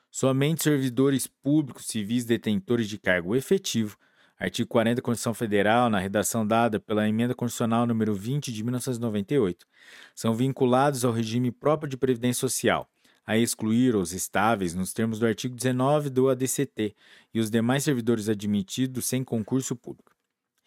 Somente 0.10 0.64
servidores 0.64 1.28
públicos 1.28 1.86
civis 1.86 2.26
detentores 2.26 2.90
de 2.90 2.98
cargo 2.98 3.36
efetivo 3.36 3.96
Artigo 4.42 4.68
40 4.70 4.96
da 4.96 5.02
Constituição 5.04 5.36
Federal, 5.36 5.88
na 5.88 6.00
redação 6.00 6.48
dada 6.48 6.80
pela 6.80 7.08
Emenda 7.08 7.36
Constitucional 7.36 7.86
número 7.86 8.16
20 8.16 8.52
de 8.52 8.64
1998, 8.64 9.68
são 10.16 10.34
vinculados 10.34 11.06
ao 11.06 11.12
regime 11.12 11.52
próprio 11.52 11.88
de 11.88 11.96
previdência 11.96 12.40
social, 12.42 12.90
a 13.24 13.38
excluir 13.38 13.96
os 13.96 14.14
estáveis 14.14 14.74
nos 14.74 14.94
termos 14.94 15.20
do 15.20 15.28
artigo 15.28 15.56
19 15.56 16.10
do 16.10 16.28
ADCT 16.28 16.96
e 17.32 17.40
os 17.40 17.52
demais 17.52 17.84
servidores 17.84 18.30
admitidos 18.30 19.06
sem 19.06 19.24
concurso 19.24 19.76
público. 19.76 20.12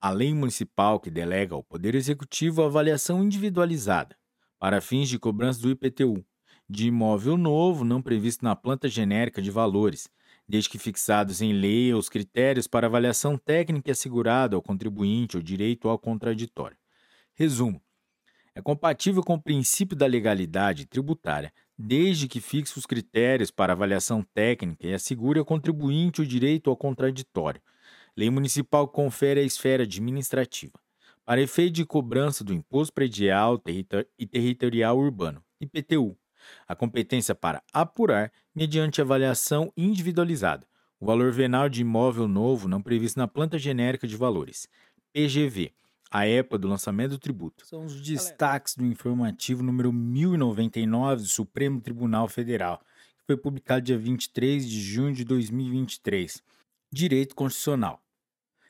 a 0.00 0.10
lei 0.10 0.32
municipal 0.32 0.98
que 0.98 1.10
delega 1.10 1.54
ao 1.54 1.62
Poder 1.62 1.94
Executivo 1.94 2.62
a 2.62 2.66
avaliação 2.66 3.22
individualizada, 3.22 4.16
para 4.58 4.80
fins 4.80 5.08
de 5.08 5.18
cobrança 5.18 5.60
do 5.60 5.70
IPTU, 5.70 6.24
de 6.70 6.86
imóvel 6.86 7.36
novo 7.36 7.84
não 7.84 8.00
previsto 8.00 8.44
na 8.44 8.56
planta 8.56 8.88
genérica 8.88 9.42
de 9.42 9.50
valores, 9.50 10.08
desde 10.48 10.70
que 10.70 10.78
fixados 10.78 11.42
em 11.42 11.52
lei 11.52 11.92
os 11.92 12.08
critérios 12.08 12.66
para 12.66 12.86
avaliação 12.86 13.36
técnica 13.36 13.90
e 13.90 13.92
assegurado 13.92 14.56
ao 14.56 14.62
contribuinte 14.62 15.36
o 15.36 15.42
direito 15.42 15.88
ao 15.88 15.98
contraditório. 15.98 16.78
Resumo: 17.34 17.82
é 18.54 18.62
compatível 18.62 19.22
com 19.22 19.34
o 19.34 19.42
princípio 19.42 19.96
da 19.96 20.06
legalidade 20.06 20.86
tributária, 20.86 21.52
desde 21.78 22.26
que 22.26 22.40
fixe 22.40 22.78
os 22.78 22.86
critérios 22.86 23.50
para 23.50 23.72
avaliação 23.72 24.22
técnica 24.34 24.86
e 24.86 24.92
assegure 24.92 25.38
ao 25.38 25.44
contribuinte 25.44 26.20
o 26.20 26.26
direito 26.26 26.68
ao 26.68 26.76
contraditório 26.76 27.60
Lei 28.18 28.30
municipal 28.30 28.88
confere 28.88 29.38
a 29.38 29.44
esfera 29.44 29.84
administrativa. 29.84 30.72
Para 31.24 31.40
efeito 31.40 31.74
de 31.74 31.84
cobrança 31.84 32.42
do 32.42 32.52
Imposto 32.52 32.92
Predial 32.92 33.62
e 34.18 34.26
Territorial 34.26 34.98
Urbano, 34.98 35.40
IPTU, 35.60 36.18
a 36.66 36.74
competência 36.74 37.32
para 37.32 37.62
apurar, 37.72 38.32
mediante 38.52 39.00
avaliação 39.00 39.72
individualizada, 39.76 40.66
o 40.98 41.06
valor 41.06 41.30
venal 41.30 41.68
de 41.68 41.82
imóvel 41.82 42.26
novo 42.26 42.66
não 42.66 42.82
previsto 42.82 43.20
na 43.20 43.28
planta 43.28 43.56
genérica 43.56 44.08
de 44.08 44.16
valores, 44.16 44.68
PGV, 45.12 45.72
a 46.10 46.26
época 46.26 46.58
do 46.58 46.68
lançamento 46.68 47.10
do 47.10 47.18
tributo. 47.18 47.66
São 47.66 47.84
os 47.84 48.00
destaques 48.00 48.74
do 48.74 48.84
informativo 48.84 49.62
número 49.62 49.92
1099 49.92 51.22
do 51.22 51.28
Supremo 51.28 51.80
Tribunal 51.80 52.28
Federal, 52.28 52.80
que 53.18 53.24
foi 53.26 53.36
publicado 53.36 53.82
dia 53.82 53.98
23 53.98 54.68
de 54.68 54.80
junho 54.80 55.14
de 55.14 55.24
2023. 55.24 56.42
Direito 56.90 57.34
Constitucional. 57.34 58.02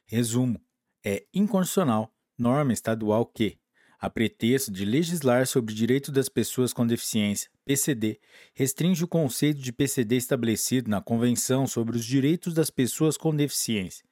Resumo: 0.07 0.60
é 1.05 1.25
inconstitucional 1.33 2.12
norma 2.36 2.73
estadual 2.73 3.26
que, 3.26 3.58
a 4.00 4.08
pretexto 4.08 4.70
de 4.70 4.84
legislar 4.84 5.47
sobre 5.47 5.73
o 5.73 5.76
direito 5.76 6.12
das 6.12 6.28
pessoas 6.28 6.73
com 6.73 6.86
deficiência, 6.86 7.50
PCD, 7.65 8.20
restringe 8.55 9.02
o 9.02 9.08
conceito 9.08 9.60
de 9.60 9.73
PCD 9.73 10.17
estabelecido 10.17 10.89
na 10.89 11.00
Convenção 11.00 11.67
sobre 11.67 11.97
os 11.97 12.05
Direitos 12.05 12.55
das 12.55 12.70
Pessoas 12.70 13.17
com 13.17 13.34
Deficiência, 13.34 14.05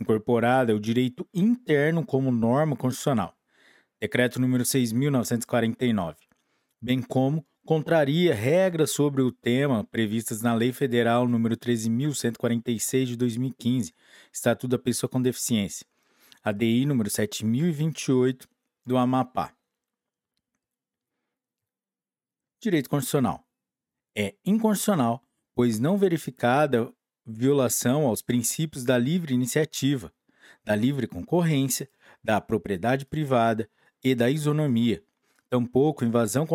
incorporada 0.00 0.72
ao 0.72 0.78
direito 0.78 1.28
interno 1.32 2.04
como 2.04 2.30
norma 2.30 2.76
constitucional. 2.76 3.36
Decreto 4.00 4.40
número 4.40 4.64
6.949, 4.64 6.16
bem 6.80 7.02
como 7.02 7.44
contraria 7.66 8.34
regras 8.34 8.92
sobre 8.92 9.20
o 9.20 9.30
tema 9.30 9.84
previstas 9.84 10.40
na 10.40 10.54
Lei 10.54 10.72
Federal 10.72 11.28
número 11.28 11.56
13.146 11.56 13.04
de 13.04 13.16
2015, 13.16 13.92
Estatuto 14.32 14.68
da 14.68 14.78
Pessoa 14.78 15.10
com 15.10 15.20
Deficiência, 15.20 15.84
ADI 16.42 16.86
número 16.86 17.10
7028 17.10 18.48
do 18.86 18.96
Amapá. 18.96 19.52
Direito 22.60 22.88
constitucional. 22.88 23.46
É 24.16 24.34
inconstitucional, 24.44 25.22
pois 25.54 25.78
não 25.78 25.98
verificada 25.98 26.92
violação 27.28 28.06
aos 28.06 28.22
princípios 28.22 28.84
da 28.84 28.96
livre 28.96 29.34
iniciativa, 29.34 30.12
da 30.64 30.74
livre 30.74 31.06
concorrência, 31.06 31.88
da 32.24 32.40
propriedade 32.40 33.04
privada 33.04 33.68
e 34.02 34.14
da 34.14 34.30
isonomia, 34.30 35.02
tampouco 35.50 36.04
invasão 36.04 36.46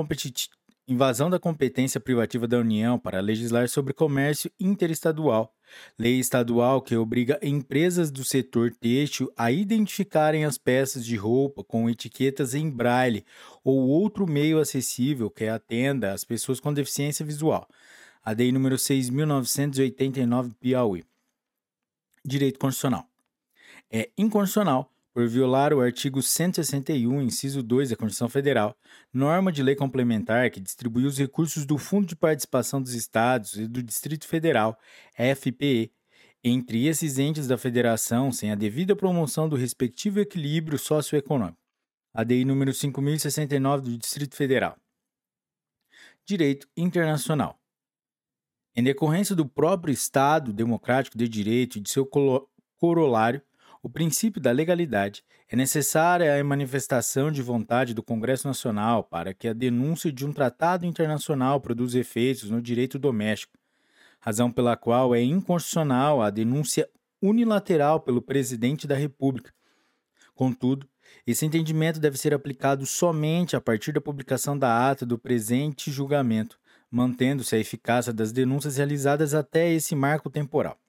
Invasão 0.86 1.30
da 1.30 1.40
competência 1.40 1.98
privativa 1.98 2.46
da 2.46 2.58
União 2.58 3.00
para 3.00 3.22
legislar 3.22 3.70
sobre 3.70 3.94
comércio 3.94 4.52
interestadual. 4.60 5.56
Lei 5.98 6.20
estadual 6.20 6.82
que 6.82 6.94
obriga 6.98 7.40
empresas 7.42 8.12
do 8.12 8.22
setor 8.22 8.70
têxtil 8.70 9.32
a 9.38 9.50
identificarem 9.50 10.44
as 10.44 10.58
peças 10.58 11.06
de 11.06 11.16
roupa 11.16 11.64
com 11.64 11.90
etiquetas 11.90 12.54
em 12.54 12.70
braille 12.70 13.24
ou 13.64 13.88
outro 13.88 14.30
meio 14.30 14.60
acessível 14.60 15.30
que 15.30 15.46
atenda 15.46 16.12
às 16.12 16.26
pessoas 16.26 16.60
com 16.60 16.74
deficiência 16.74 17.26
visual. 17.26 17.66
A 18.26 18.32
Lei 18.32 18.54
número 18.54 18.78
6.989 18.78 20.54
Piauí. 20.58 21.04
Direito 22.24 22.58
Constitucional. 22.58 23.06
É 23.92 24.10
inconstitucional 24.18 24.90
por 25.14 25.28
violar 25.28 25.74
o 25.74 25.82
artigo 25.82 26.22
161, 26.22 27.22
inciso 27.22 27.62
2 27.62 27.90
da 27.90 27.98
Constituição 27.98 28.30
Federal, 28.30 28.78
norma 29.14 29.52
de 29.52 29.62
lei 29.62 29.76
complementar 29.76 30.50
que 30.52 30.62
distribui 30.62 31.06
os 31.06 31.18
recursos 31.18 31.66
do 31.66 31.78
Fundo 31.78 32.08
de 32.08 32.16
Participação 32.16 32.82
dos 32.82 32.94
Estados 32.94 33.58
e 33.58 33.68
do 33.68 33.84
Distrito 33.84 34.26
Federal, 34.26 34.80
FPE, 35.16 35.92
entre 36.42 36.88
esses 36.88 37.20
entes 37.20 37.46
da 37.46 37.58
federação 37.58 38.32
sem 38.32 38.54
a 38.54 38.56
devida 38.56 38.96
promoção 38.96 39.50
do 39.50 39.58
respectivo 39.58 40.22
equilíbrio 40.22 40.80
socioeconômico. 40.80 41.60
ADI 42.14 42.46
número 42.46 42.74
5069 42.74 43.84
do 43.84 43.98
Distrito 43.98 44.36
Federal. 44.38 44.78
Direito 46.26 46.70
internacional. 46.78 47.60
Em 48.76 48.82
decorrência 48.82 49.36
do 49.36 49.46
próprio 49.46 49.94
Estado 49.94 50.52
democrático 50.52 51.16
de 51.16 51.30
direito 51.30 51.78
e 51.78 51.82
de 51.82 51.92
seu 51.92 52.10
corolário, 52.80 53.40
o 53.84 53.90
princípio 53.90 54.42
da 54.42 54.52
legalidade 54.52 55.24
é 55.48 55.56
necessária 55.56 56.40
a 56.40 56.44
manifestação 56.44 57.32
de 57.32 57.44
vontade 57.44 57.94
do 57.94 58.02
Congresso 58.02 58.48
Nacional 58.48 59.04
para 59.04 59.32
que 59.32 59.48
a 59.48 59.54
denúncia 59.54 60.12
de 60.12 60.26
um 60.26 60.34
tratado 60.34 60.88
internacional 60.88 61.62
produza 61.62 62.00
efeitos 62.00 62.50
no 62.50 62.60
direito 62.60 62.98
doméstico, 62.98 63.60
razão 64.20 64.52
pela 64.52 64.76
qual 64.76 65.14
é 65.14 65.22
inconstitucional 65.22 66.20
a 66.20 66.32
denúncia 66.32 66.90
unilateral 67.22 68.00
pelo 68.00 68.24
presidente 68.24 68.88
da 68.88 68.96
República. 68.96 69.54
Contudo, 70.34 70.90
esse 71.28 71.46
entendimento 71.46 72.00
deve 72.00 72.18
ser 72.18 72.34
aplicado 72.34 72.88
somente 72.88 73.56
a 73.56 73.62
partir 73.62 73.92
da 73.92 74.02
publicação 74.02 74.58
da 74.58 74.90
ata 74.90 75.06
do 75.06 75.20
presente 75.20 75.92
julgamento, 75.92 76.58
mantendo-se 76.94 77.56
a 77.56 77.60
eficácia 77.60 78.14
das 78.14 78.32
denúncias 78.32 78.78
realizadas 78.78 79.34
até 79.34 79.74
esse 79.74 79.96
marco 79.96 80.30
temporal. 80.30 80.80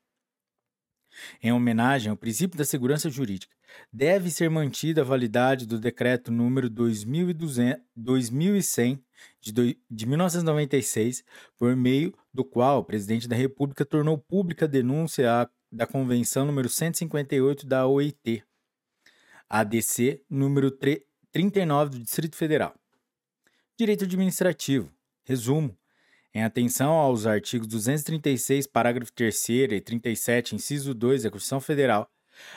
Em 1.42 1.50
homenagem 1.50 2.10
ao 2.10 2.16
princípio 2.16 2.58
da 2.58 2.64
segurança 2.64 3.08
jurídica, 3.08 3.54
deve 3.90 4.30
ser 4.30 4.50
mantida 4.50 5.00
a 5.00 5.04
validade 5.04 5.66
do 5.66 5.80
decreto 5.80 6.30
número 6.30 6.68
2100 6.68 9.02
de, 9.40 9.80
de 9.90 10.06
1996, 10.06 11.24
por 11.56 11.74
meio 11.74 12.12
do 12.32 12.44
qual 12.44 12.80
o 12.80 12.84
presidente 12.84 13.26
da 13.26 13.34
República 13.34 13.86
tornou 13.86 14.18
pública 14.18 14.66
a 14.66 14.68
denúncia 14.68 15.48
da 15.72 15.86
Convenção 15.86 16.44
número 16.44 16.68
158 16.68 17.66
da 17.66 17.86
OIT, 17.86 18.44
ADC 19.48 20.22
número 20.28 20.70
39 21.32 21.92
do 21.92 22.00
Distrito 22.00 22.36
Federal. 22.36 22.74
Direito 23.78 24.04
administrativo. 24.04 24.92
Resumo. 25.24 25.74
Em 26.36 26.42
atenção 26.42 26.94
aos 26.94 27.26
artigos 27.26 27.68
236, 27.68 28.66
parágrafo 28.66 29.12
3 29.12 29.48
e 29.48 29.80
37, 29.80 30.56
inciso 30.56 30.92
2 30.92 31.22
da 31.22 31.30
Constituição 31.30 31.60
Federal, 31.60 32.10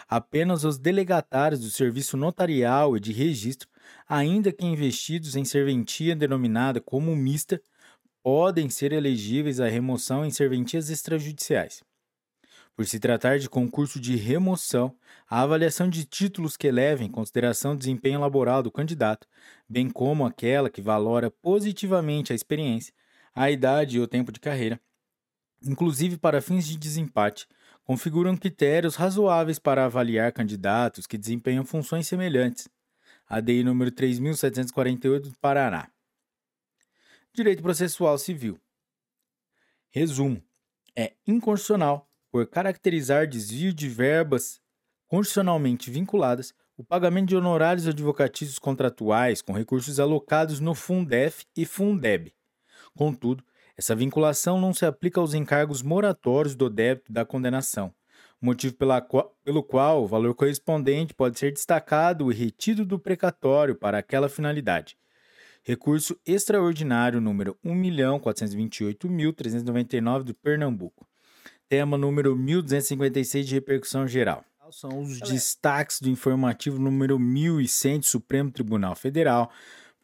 apenas 0.10 0.64
os 0.64 0.80
delegatários 0.80 1.62
do 1.62 1.70
serviço 1.70 2.18
notarial 2.18 2.98
e 2.98 3.00
de 3.00 3.14
registro, 3.14 3.70
ainda 4.10 4.52
que 4.52 4.66
investidos 4.66 5.36
em 5.36 5.46
serventia 5.46 6.16
denominada 6.16 6.82
como 6.82 7.16
mista, 7.16 7.62
podem 8.24 8.68
ser 8.68 8.94
elegíveis 8.94 9.60
à 9.60 9.68
remoção 9.68 10.26
em 10.26 10.32
serventias 10.32 10.90
extrajudiciais. 10.90 11.84
Por 12.76 12.88
se 12.88 13.00
tratar 13.00 13.38
de 13.38 13.48
concurso 13.48 14.00
de 14.00 14.16
remoção, 14.16 14.96
a 15.30 15.42
avaliação 15.42 15.88
de 15.88 16.04
títulos 16.04 16.58
que 16.58 16.72
levem 16.72 17.08
em 17.08 17.12
consideração 17.12 17.74
o 17.74 17.78
desempenho 17.78 18.22
laboral 18.22 18.64
do 18.64 18.72
candidato, 18.72 19.28
bem 19.70 19.88
como 19.88 20.26
aquela 20.26 20.68
que 20.68 20.82
valora 20.82 21.30
positivamente 21.30 22.34
a 22.34 22.36
experiência, 22.36 22.92
a 23.38 23.52
idade 23.52 23.98
e 23.98 24.00
o 24.00 24.08
tempo 24.08 24.32
de 24.32 24.40
carreira, 24.40 24.82
inclusive 25.62 26.18
para 26.18 26.42
fins 26.42 26.68
de 26.68 26.76
desempate, 26.76 27.48
configuram 27.84 28.36
critérios 28.36 28.96
razoáveis 28.96 29.60
para 29.60 29.86
avaliar 29.86 30.34
candidatos 30.34 31.06
que 31.06 31.20
desempenham 31.20 31.64
funções 31.64 32.08
semelhantes. 32.08 32.68
ADI 33.30 33.64
número 33.64 33.92
3748 33.92 35.30
do 35.30 35.38
Paraná. 35.38 35.88
Direito 37.32 37.62
processual 37.62 38.18
civil. 38.18 38.60
Resumo: 39.92 40.44
é 40.96 41.14
inconstitucional 41.28 42.10
por 42.32 42.48
caracterizar 42.48 43.28
desvio 43.28 43.72
de 43.72 43.88
verbas 43.88 44.60
constitucionalmente 45.08 45.92
vinculadas 45.92 46.56
o 46.76 46.84
pagamento 46.84 47.30
de 47.30 47.36
honorários 47.36 47.88
advocatícios 47.88 48.58
contratuais 48.58 49.44
com 49.44 49.54
recursos 49.54 50.00
alocados 50.00 50.60
no 50.60 50.74
Fundef 50.74 51.46
e 51.56 51.66
Fundeb, 51.66 52.34
Contudo, 52.98 53.42
essa 53.78 53.96
vinculação 53.96 54.60
não 54.60 54.74
se 54.74 54.86
aplica 54.86 55.22
aos 55.22 55.34
encargos 55.36 55.84
moratórios 55.84 56.56
do 56.56 56.68
débito 56.68 57.14
da 57.14 57.24
condenação, 57.24 57.94
motivo 58.42 58.76
qual, 59.08 59.38
pelo 59.44 59.62
qual 59.62 60.04
o 60.04 60.08
valor 60.08 60.34
correspondente 60.34 61.14
pode 61.14 61.38
ser 61.38 61.54
destacado 61.54 62.32
e 62.32 62.36
retido 62.36 62.84
do 62.84 62.98
precatório 62.98 63.76
para 63.76 64.00
aquela 64.00 64.28
finalidade. 64.28 64.98
Recurso 65.64 66.20
extraordinário 66.26 67.22
número 67.22 67.56
1.428.399 67.64 70.24
do 70.24 70.34
Pernambuco. 70.34 71.08
Tema 71.70 72.00
número 72.00 72.36
1256 72.36 73.48
de 73.48 73.54
repercussão 73.56 74.08
geral. 74.08 74.44
São 74.72 75.02
os 75.02 75.20
destaques 75.20 76.02
do 76.02 76.10
informativo 76.10 76.80
número 76.80 77.20
1100 77.20 78.00
do 78.00 78.06
Supremo 78.06 78.50
Tribunal 78.52 78.96
Federal, 78.96 79.52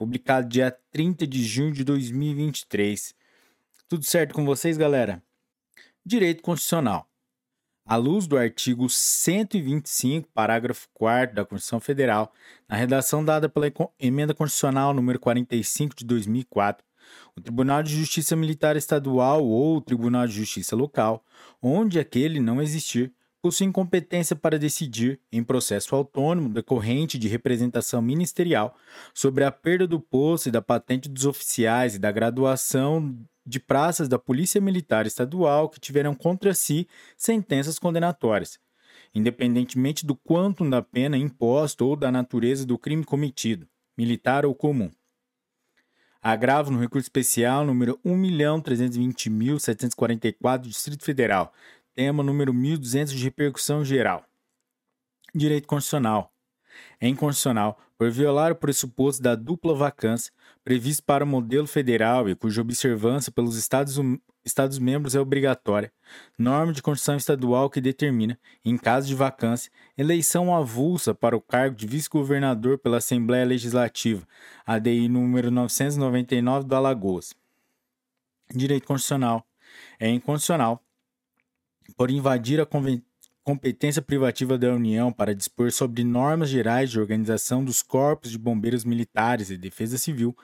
publicado 0.04 0.50
dia 0.50 0.76
30 0.92 1.26
de 1.26 1.42
junho 1.46 1.72
de 1.72 1.82
2023. 1.86 3.16
Tudo 3.88 4.04
certo 4.04 4.34
com 4.34 4.44
vocês, 4.44 4.78
galera? 4.78 5.24
Direito 6.06 6.44
Constitucional. 6.44 7.08
À 7.86 7.96
luz 7.96 8.28
do 8.28 8.38
artigo 8.38 8.90
125, 8.90 10.28
parágrafo 10.34 10.90
4 10.94 11.34
da 11.34 11.46
Constituição 11.46 11.80
Federal, 11.80 12.34
na 12.68 12.76
redação 12.76 13.24
dada 13.24 13.48
pela 13.48 13.72
Emenda 13.98 14.34
Constitucional 14.34 14.94
número 14.94 15.20
45 15.20 15.96
de 15.96 16.04
2004, 16.04 16.86
o 17.34 17.40
Tribunal 17.40 17.82
de 17.82 17.96
Justiça 17.96 18.36
Militar 18.36 18.76
Estadual 18.76 19.46
ou 19.46 19.78
o 19.78 19.82
Tribunal 19.82 20.28
de 20.28 20.34
Justiça 20.34 20.76
Local, 20.76 21.24
onde 21.62 21.98
aquele 21.98 22.42
não 22.42 22.62
existir, 22.62 23.14
possui 23.44 23.70
competência 23.74 24.38
para 24.38 24.58
decidir, 24.58 25.20
em 25.30 25.44
processo 25.44 25.94
autônomo 25.94 26.48
decorrente 26.48 27.20
de 27.20 27.28
representação 27.28 28.02
ministerial, 28.02 28.78
sobre 29.14 29.44
a 29.44 29.52
perda 29.52 29.86
do 29.86 30.00
posto 30.00 30.48
e 30.48 30.52
da 30.52 30.62
patente 30.62 31.10
dos 31.10 31.26
oficiais 31.26 31.96
e 31.96 32.00
da 32.00 32.10
graduação 32.10 33.14
de 33.46 33.60
praças 33.60 34.08
da 34.08 34.18
Polícia 34.18 34.62
Militar 34.62 35.06
Estadual 35.06 35.68
que 35.68 35.78
tiveram 35.78 36.16
contra 36.16 36.54
si 36.54 36.88
sentenças 37.18 37.78
condenatórias, 37.78 38.58
independentemente 39.14 40.06
do 40.06 40.16
quanto 40.16 40.70
da 40.70 40.82
pena 40.82 41.18
imposta 41.18 41.84
ou 41.84 41.98
da 41.98 42.10
natureza 42.10 42.66
do 42.66 42.80
crime 42.80 43.04
cometido, 43.04 43.68
militar 43.98 44.46
ou 44.46 44.56
comum. 44.56 44.90
Agravo 46.22 46.72
no 46.72 46.80
recurso 46.80 47.08
especial 47.08 47.66
número 47.66 48.00
1.320.744 48.06 50.60
do 50.60 50.70
Distrito 50.70 51.04
Federal, 51.04 51.54
tema 51.96 52.24
número 52.24 52.54
1200 52.54 53.14
de 53.14 53.24
repercussão 53.24 53.84
geral. 53.84 54.26
Direito 55.34 55.68
constitucional. 55.68 56.32
É 57.00 57.08
inconstitucional 57.08 57.80
por 57.98 58.10
violar 58.10 58.52
o 58.52 58.56
pressuposto 58.56 59.22
da 59.22 59.36
dupla 59.36 59.76
vacância 59.76 60.34
previsto 60.64 61.04
para 61.04 61.24
o 61.24 61.28
modelo 61.28 61.68
federal 61.68 62.30
e 62.30 62.36
cuja 62.36 62.62
observância 62.62 63.32
pelos 63.32 63.58
Estados, 63.58 64.00
Estados 64.44 64.80
membros 64.80 65.16
é 65.16 65.20
obrigatória, 65.20 65.92
norma 66.38 66.74
de 66.74 66.82
Constituição 66.82 67.16
Estadual 67.16 67.70
que 67.70 67.80
determina, 67.80 68.40
em 68.64 68.78
caso 68.78 69.08
de 69.08 69.16
vacância, 69.16 69.72
eleição 69.98 70.56
avulsa 70.56 71.14
para 71.14 71.36
o 71.36 71.42
cargo 71.42 71.76
de 71.76 71.86
vice-governador 71.86 72.78
pela 72.78 72.98
Assembleia 72.98 73.46
Legislativa, 73.46 74.28
ADI 74.66 75.08
número 75.08 75.52
999 75.52 76.68
do 76.68 76.76
Alagoas. 76.76 77.34
Direito 78.54 78.88
constitucional. 78.88 79.46
É 80.00 80.10
inconstitucional 80.10 80.84
por 81.96 82.12
invadir 82.12 82.60
a 82.62 82.68
competência 83.44 84.02
privativa 84.02 84.58
da 84.58 84.74
União 84.74 85.12
para 85.12 85.36
dispor 85.36 85.72
sobre 85.72 86.04
normas 86.04 86.50
gerais 86.50 86.90
de 86.90 87.00
organização 87.00 87.64
dos 87.64 87.82
corpos 87.82 88.32
de 88.32 88.38
bombeiros 88.38 88.86
militares 88.86 89.50
e 89.50 89.58
defesa 89.58 89.98
civil, 89.98 90.36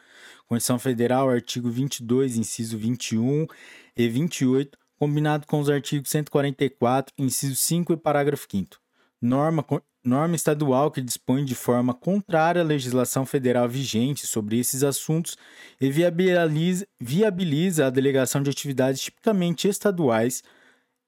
Constituição 0.48 0.80
Federal, 0.80 1.30
artigo 1.30 1.70
22, 1.70 2.38
inciso 2.38 2.78
21 2.78 3.48
e 3.96 4.08
28, 4.08 4.78
combinado 4.98 5.48
com 5.48 5.60
os 5.60 5.70
artigos 5.70 6.10
144, 6.10 7.14
inciso 7.18 7.56
5 7.56 7.94
e 7.94 7.98
parágrafo 7.98 8.48
5 8.50 8.78
Norma, 9.22 9.66
norma 10.04 10.36
estadual 10.36 10.92
que 10.92 11.02
dispõe 11.02 11.44
de 11.44 11.56
forma 11.56 11.94
contrária 11.94 12.62
à 12.62 12.66
legislação 12.66 13.26
federal 13.26 13.68
vigente 13.68 14.26
sobre 14.26 14.58
esses 14.58 14.84
assuntos 14.84 15.38
e 15.80 15.92
viabiliza, 15.92 16.88
viabiliza 17.00 17.86
a 17.86 17.90
delegação 17.90 18.42
de 18.42 18.50
atividades 18.50 19.02
tipicamente 19.02 19.68
estaduais 19.68 20.42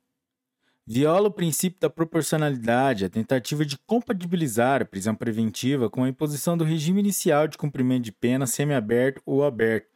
Viola 0.86 1.28
o 1.28 1.32
princípio 1.32 1.80
da 1.80 1.90
proporcionalidade 1.90 3.06
a 3.06 3.10
tentativa 3.10 3.66
de 3.66 3.78
compatibilizar 3.78 4.82
a 4.82 4.86
prisão 4.86 5.16
preventiva 5.16 5.90
com 5.90 6.04
a 6.04 6.10
imposição 6.10 6.58
do 6.58 6.64
regime 6.64 7.00
inicial 7.00 7.48
de 7.48 7.58
cumprimento 7.58 8.04
de 8.04 8.12
pena 8.12 8.46
semiaberto 8.46 9.22
ou 9.26 9.44
aberto, 9.44 9.88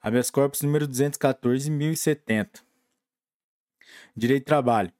habeas 0.00 0.30
corpus 0.30 0.62
número 0.62 0.86
214.070. 0.86 2.60
Direito 4.16 4.42
de 4.42 4.46
trabalho. 4.46 4.92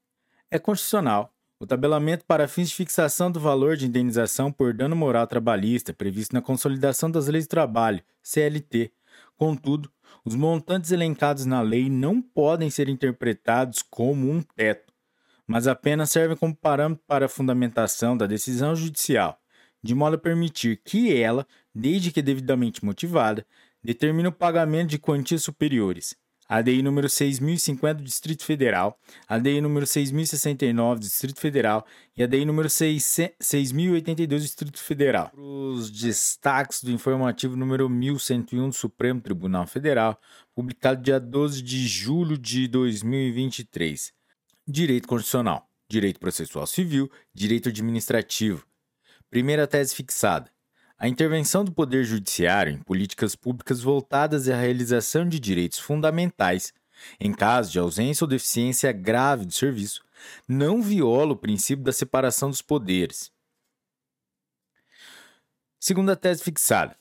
É 0.51 0.59
constitucional 0.59 1.33
o 1.61 1.67
tabelamento 1.67 2.25
para 2.25 2.49
fins 2.49 2.71
de 2.71 2.75
fixação 2.75 3.31
do 3.31 3.39
valor 3.39 3.77
de 3.77 3.87
indenização 3.87 4.51
por 4.51 4.75
dano 4.75 4.97
moral 4.97 5.29
trabalhista 5.29 5.93
previsto 5.93 6.35
na 6.35 6.43
Consolidação 6.43 7.09
das 7.09 7.29
Leis 7.29 7.47
do 7.47 7.51
Trabalho, 7.51 8.03
CLT. 8.21 8.93
Contudo, 9.37 9.91
os 10.25 10.35
montantes 10.35 10.93
elencados 10.93 11.47
na 11.47 11.61
lei 11.61 11.91
não 11.91 12.23
podem 12.23 12.71
ser 12.71 12.89
interpretados 12.89 13.83
como 13.83 14.31
um 14.31 14.41
teto 14.41 14.93
mas 15.47 15.67
apenas 15.67 16.11
servem 16.11 16.37
como 16.37 16.57
parâmetro 16.57 17.05
para 17.07 17.27
a 17.27 17.29
fundamentação 17.29 18.17
da 18.17 18.27
decisão 18.27 18.75
judicial, 18.75 19.39
de 19.83 19.95
modo 19.95 20.17
a 20.17 20.19
permitir 20.19 20.81
que 20.83 21.15
ela, 21.15 21.47
desde 21.75 22.11
que 22.11 22.23
devidamente 22.23 22.85
motivada, 22.85 23.47
determine 23.83 24.29
o 24.29 24.33
pagamento 24.33 24.91
de 24.91 24.99
quantias 24.99 25.43
superiores. 25.43 26.17
ADI 26.55 26.83
número 26.83 27.09
6050 27.09 27.95
do 27.95 28.05
Distrito 28.05 28.45
Federal, 28.45 28.99
ADI 29.27 29.61
número 29.61 29.87
6069 29.87 31.01
do 31.01 31.07
Distrito 31.07 31.41
Federal 31.41 31.87
e 32.17 32.23
ADI 32.23 32.45
número 32.45 32.69
6082 32.69 34.43
do 34.43 34.45
Distrito 34.45 34.79
Federal. 34.79 35.31
Os 35.35 35.91
destaques 35.91 36.83
do 36.83 36.91
informativo 36.91 37.57
número 37.57 37.89
1101 37.89 38.69
do 38.69 38.75
Supremo 38.75 39.21
Tribunal 39.21 39.67
Federal, 39.67 40.21
publicado 40.55 41.01
dia 41.01 41.19
12 41.19 41.63
de 41.63 41.87
julho 41.87 42.37
de 42.37 42.69
2023 42.69 44.13
direito 44.67 45.09
constitucional, 45.09 45.69
direito 45.89 46.21
processual 46.21 46.67
civil, 46.67 47.11
direito 47.35 47.69
administrativo. 47.69 48.65
Primeira 49.31 49.67
tese 49.67 49.95
fixada. 49.95 50.51
A 51.03 51.09
intervenção 51.09 51.65
do 51.65 51.73
Poder 51.73 52.05
Judiciário 52.05 52.73
em 52.73 52.79
políticas 52.79 53.35
públicas 53.35 53.81
voltadas 53.81 54.49
à 54.49 54.55
realização 54.55 55.29
de 55.29 55.41
direitos 55.41 55.81
fundamentais, 55.81 56.73
em 57.19 57.33
caso 57.33 57.73
de 57.73 57.81
ausência 57.81 58.23
ou 58.25 58.29
deficiência 58.29 58.93
grave 58.93 59.45
do 59.45 59.53
serviço, 59.53 60.01
não 60.47 60.81
viola 60.81 61.33
o 61.33 61.37
princípio 61.37 61.85
da 61.85 61.91
separação 61.91 62.51
dos 62.51 62.63
poderes. 62.63 63.33
Segunda 65.81 66.15
tese 66.15 66.45
fixada. 66.45 66.97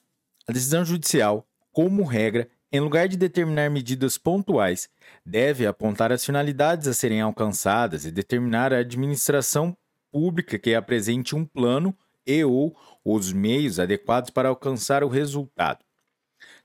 A 0.47 0.51
decisão 0.51 0.83
judicial, 0.83 1.47
como 1.71 2.03
regra, 2.03 2.49
em 2.71 2.79
lugar 2.79 3.07
de 3.07 3.15
determinar 3.15 3.69
medidas 3.69 4.17
pontuais, 4.17 4.89
deve 5.23 5.67
apontar 5.67 6.11
as 6.11 6.25
finalidades 6.25 6.87
a 6.87 6.93
serem 6.95 7.21
alcançadas 7.21 8.03
e 8.03 8.11
determinar 8.11 8.73
a 8.73 8.79
administração 8.79 9.77
pública 10.11 10.57
que 10.57 10.73
apresente 10.73 11.35
um 11.35 11.45
plano 11.45 11.95
e 12.25 12.43
ou 12.43 12.75
os 13.03 13.31
meios 13.31 13.79
adequados 13.79 14.29
para 14.29 14.49
alcançar 14.49 15.03
o 15.03 15.07
resultado. 15.07 15.83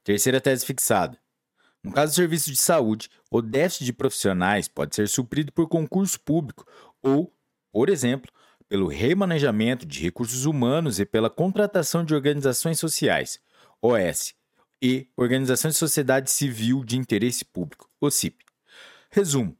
Terceira 0.04 0.40
tese 0.40 0.64
fixada. 0.64 1.18
No 1.82 1.92
caso 1.92 2.12
do 2.12 2.16
serviço 2.16 2.50
de 2.50 2.56
saúde, 2.56 3.08
o 3.30 3.40
déficit 3.40 3.84
de 3.84 3.92
profissionais 3.92 4.68
pode 4.68 4.94
ser 4.94 5.08
suprido 5.08 5.52
por 5.52 5.68
concurso 5.68 6.20
público 6.20 6.66
ou, 7.02 7.32
por 7.72 7.88
exemplo, 7.88 8.30
pelo 8.68 8.88
remanejamento 8.88 9.86
de 9.86 10.02
recursos 10.02 10.44
humanos 10.44 10.98
e 10.98 11.06
pela 11.06 11.30
contratação 11.30 12.04
de 12.04 12.14
organizações 12.14 12.78
sociais, 12.80 13.38
OS, 13.80 14.34
e 14.82 15.08
Organização 15.16 15.70
de 15.70 15.76
Sociedade 15.76 16.30
Civil 16.30 16.84
de 16.84 16.96
Interesse 16.98 17.44
Público, 17.44 17.88
OCIP. 18.00 18.44
Resumo: 19.10 19.56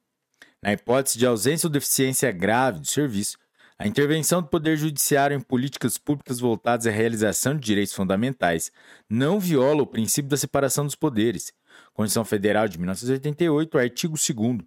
na 0.62 0.72
hipótese 0.72 1.18
de 1.18 1.26
ausência 1.26 1.66
ou 1.66 1.72
deficiência 1.72 2.30
grave 2.32 2.80
do 2.80 2.86
serviço, 2.86 3.38
a 3.78 3.86
intervenção 3.86 4.40
do 4.40 4.48
Poder 4.48 4.74
Judiciário 4.76 5.36
em 5.36 5.40
políticas 5.40 5.98
públicas 5.98 6.40
voltadas 6.40 6.86
à 6.86 6.90
realização 6.90 7.54
de 7.54 7.60
direitos 7.60 7.92
fundamentais 7.92 8.72
não 9.08 9.38
viola 9.38 9.82
o 9.82 9.86
princípio 9.86 10.30
da 10.30 10.36
separação 10.36 10.86
dos 10.86 10.94
poderes, 10.94 11.52
Constituição 11.92 12.24
Federal 12.24 12.66
de 12.68 12.78
1988, 12.78 13.76
artigo 13.76 14.14
2, 14.16 14.60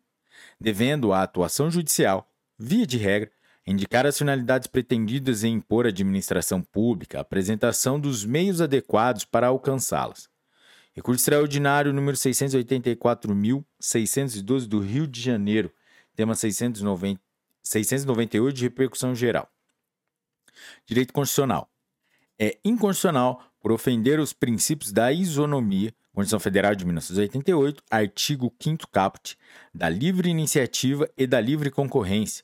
devendo 0.61 1.11
a 1.11 1.23
atuação 1.23 1.71
judicial, 1.71 2.31
via 2.57 2.85
de 2.85 2.99
regra, 2.99 3.31
indicar 3.65 4.05
as 4.05 4.15
finalidades 4.17 4.67
pretendidas 4.67 5.43
em 5.43 5.55
impor 5.55 5.87
à 5.87 5.89
administração 5.89 6.61
pública 6.61 7.17
a 7.17 7.21
apresentação 7.21 7.99
dos 7.99 8.23
meios 8.23 8.61
adequados 8.61 9.25
para 9.25 9.47
alcançá-las. 9.47 10.29
Recurso 10.93 11.21
extraordinário 11.21 11.91
número 11.93 12.15
684.612 12.15 14.67
do 14.67 14.79
Rio 14.79 15.07
de 15.07 15.19
Janeiro, 15.19 15.73
tema 16.15 16.35
690, 16.35 17.19
698 17.69 18.55
de 18.55 18.63
repercussão 18.63 19.13
geral. 19.13 19.47
Direito 20.85 21.13
constitucional. 21.13 21.69
É 22.37 22.57
inconstitucional 22.63 23.43
por 23.59 23.71
ofender 23.71 24.19
os 24.19 24.33
princípios 24.33 24.91
da 24.91 25.11
isonomia, 25.11 25.93
Constituição 26.13 26.39
Federal 26.39 26.73
de 26.73 26.85
1988, 26.85 27.83
artigo 27.89 28.53
5 28.59 28.87
caput, 28.89 29.37
da 29.73 29.87
livre 29.87 30.29
iniciativa 30.29 31.09
e 31.17 31.27
da 31.27 31.39
livre 31.39 31.69
concorrência. 31.69 32.43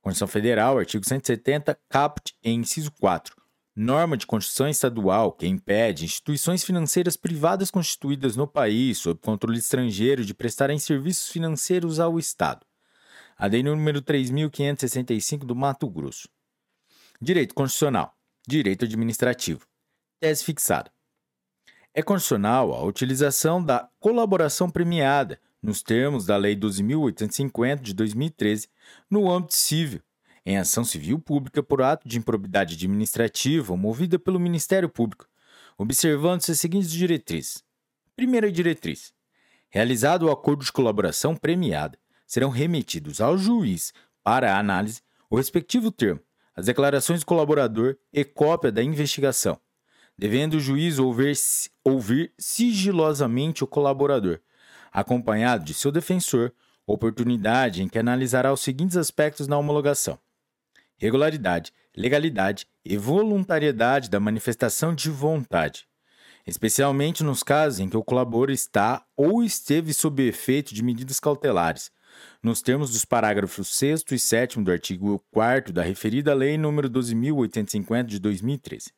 Constituição 0.00 0.28
Federal, 0.28 0.78
artigo 0.78 1.06
170, 1.06 1.78
caput, 1.88 2.34
em 2.42 2.60
inciso 2.60 2.92
4 2.92 3.42
norma 3.74 4.16
de 4.16 4.26
Constituição 4.26 4.68
Estadual 4.68 5.32
que 5.32 5.46
impede 5.46 6.04
instituições 6.04 6.62
financeiras 6.62 7.16
privadas 7.16 7.70
constituídas 7.70 8.36
no 8.36 8.46
país 8.46 8.98
sob 8.98 9.18
controle 9.20 9.58
estrangeiro 9.58 10.24
de 10.24 10.34
prestarem 10.34 10.78
serviços 10.78 11.30
financeiros 11.30 11.98
ao 11.98 12.18
Estado. 12.18 12.66
A 13.42 13.48
lei 13.48 13.60
número 13.60 14.00
3.565 14.00 15.38
do 15.38 15.56
Mato 15.56 15.90
Grosso. 15.90 16.28
Direito 17.20 17.56
Constitucional. 17.56 18.16
Direito 18.46 18.84
Administrativo. 18.84 19.66
Tese 20.20 20.44
fixada. 20.44 20.92
É 21.92 22.04
constitucional 22.04 22.72
a 22.72 22.84
utilização 22.84 23.60
da 23.60 23.90
colaboração 23.98 24.70
premiada, 24.70 25.40
nos 25.60 25.82
termos 25.82 26.24
da 26.24 26.36
Lei 26.36 26.54
12.850 26.54 27.80
de 27.80 27.92
2013, 27.94 28.68
no 29.10 29.28
âmbito 29.28 29.56
civil, 29.56 30.00
em 30.46 30.56
ação 30.56 30.84
civil 30.84 31.18
pública 31.18 31.64
por 31.64 31.82
ato 31.82 32.06
de 32.06 32.18
improbidade 32.18 32.76
administrativa 32.76 33.76
movida 33.76 34.20
pelo 34.20 34.38
Ministério 34.38 34.88
Público, 34.88 35.26
observando-se 35.76 36.52
as 36.52 36.60
seguintes 36.60 36.92
diretrizes. 36.92 37.64
Primeira 38.14 38.52
diretriz: 38.52 39.12
realizado 39.68 40.26
o 40.26 40.30
acordo 40.30 40.64
de 40.64 40.70
colaboração 40.70 41.34
premiada, 41.34 41.98
serão 42.32 42.48
remetidos 42.48 43.20
ao 43.20 43.36
juiz 43.36 43.92
para 44.24 44.56
análise 44.56 45.02
o 45.28 45.36
respectivo 45.36 45.90
termo, 45.90 46.18
as 46.56 46.64
declarações 46.64 47.20
do 47.20 47.26
colaborador 47.26 47.94
e 48.10 48.24
cópia 48.24 48.72
da 48.72 48.82
investigação, 48.82 49.60
devendo 50.16 50.54
o 50.54 50.60
juiz 50.60 50.98
ouvir, 50.98 51.36
ouvir 51.84 52.32
sigilosamente 52.38 53.62
o 53.62 53.66
colaborador, 53.66 54.40
acompanhado 54.90 55.62
de 55.62 55.74
seu 55.74 55.92
defensor, 55.92 56.54
oportunidade 56.86 57.82
em 57.82 57.88
que 57.88 57.98
analisará 57.98 58.50
os 58.50 58.62
seguintes 58.62 58.96
aspectos 58.96 59.46
na 59.46 59.58
homologação. 59.58 60.18
Regularidade, 60.96 61.70
legalidade 61.94 62.66
e 62.82 62.96
voluntariedade 62.96 64.08
da 64.08 64.18
manifestação 64.18 64.94
de 64.94 65.10
vontade, 65.10 65.86
especialmente 66.46 67.22
nos 67.22 67.42
casos 67.42 67.78
em 67.78 67.90
que 67.90 67.96
o 67.96 68.02
colaborador 68.02 68.50
está 68.50 69.04
ou 69.14 69.44
esteve 69.44 69.92
sob 69.92 70.26
efeito 70.26 70.74
de 70.74 70.82
medidas 70.82 71.20
cautelares, 71.20 71.90
nos 72.42 72.60
termos 72.60 72.90
dos 72.90 73.04
parágrafos 73.04 73.68
6 73.68 74.04
e 74.10 74.18
7 74.18 74.60
do 74.60 74.72
artigo 74.72 75.24
4 75.30 75.72
da 75.72 75.82
referida 75.82 76.34
Lei 76.34 76.56
nº 76.56 76.88
12.850 76.88 78.04
de 78.04 78.18
2013. 78.18 78.92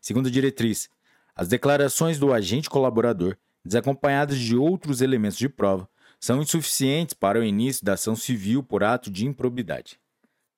Segunda 0.00 0.30
diretriz: 0.30 0.88
As 1.34 1.48
declarações 1.48 2.18
do 2.18 2.32
agente 2.32 2.70
colaborador, 2.70 3.36
desacompanhadas 3.64 4.38
de 4.38 4.56
outros 4.56 5.00
elementos 5.00 5.36
de 5.36 5.48
prova, 5.48 5.88
são 6.20 6.40
insuficientes 6.40 7.14
para 7.14 7.40
o 7.40 7.44
início 7.44 7.84
da 7.84 7.94
ação 7.94 8.14
civil 8.14 8.62
por 8.62 8.84
ato 8.84 9.10
de 9.10 9.26
improbidade. 9.26 9.98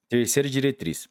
Terceira 0.09 0.49
diretriz. 0.49 1.09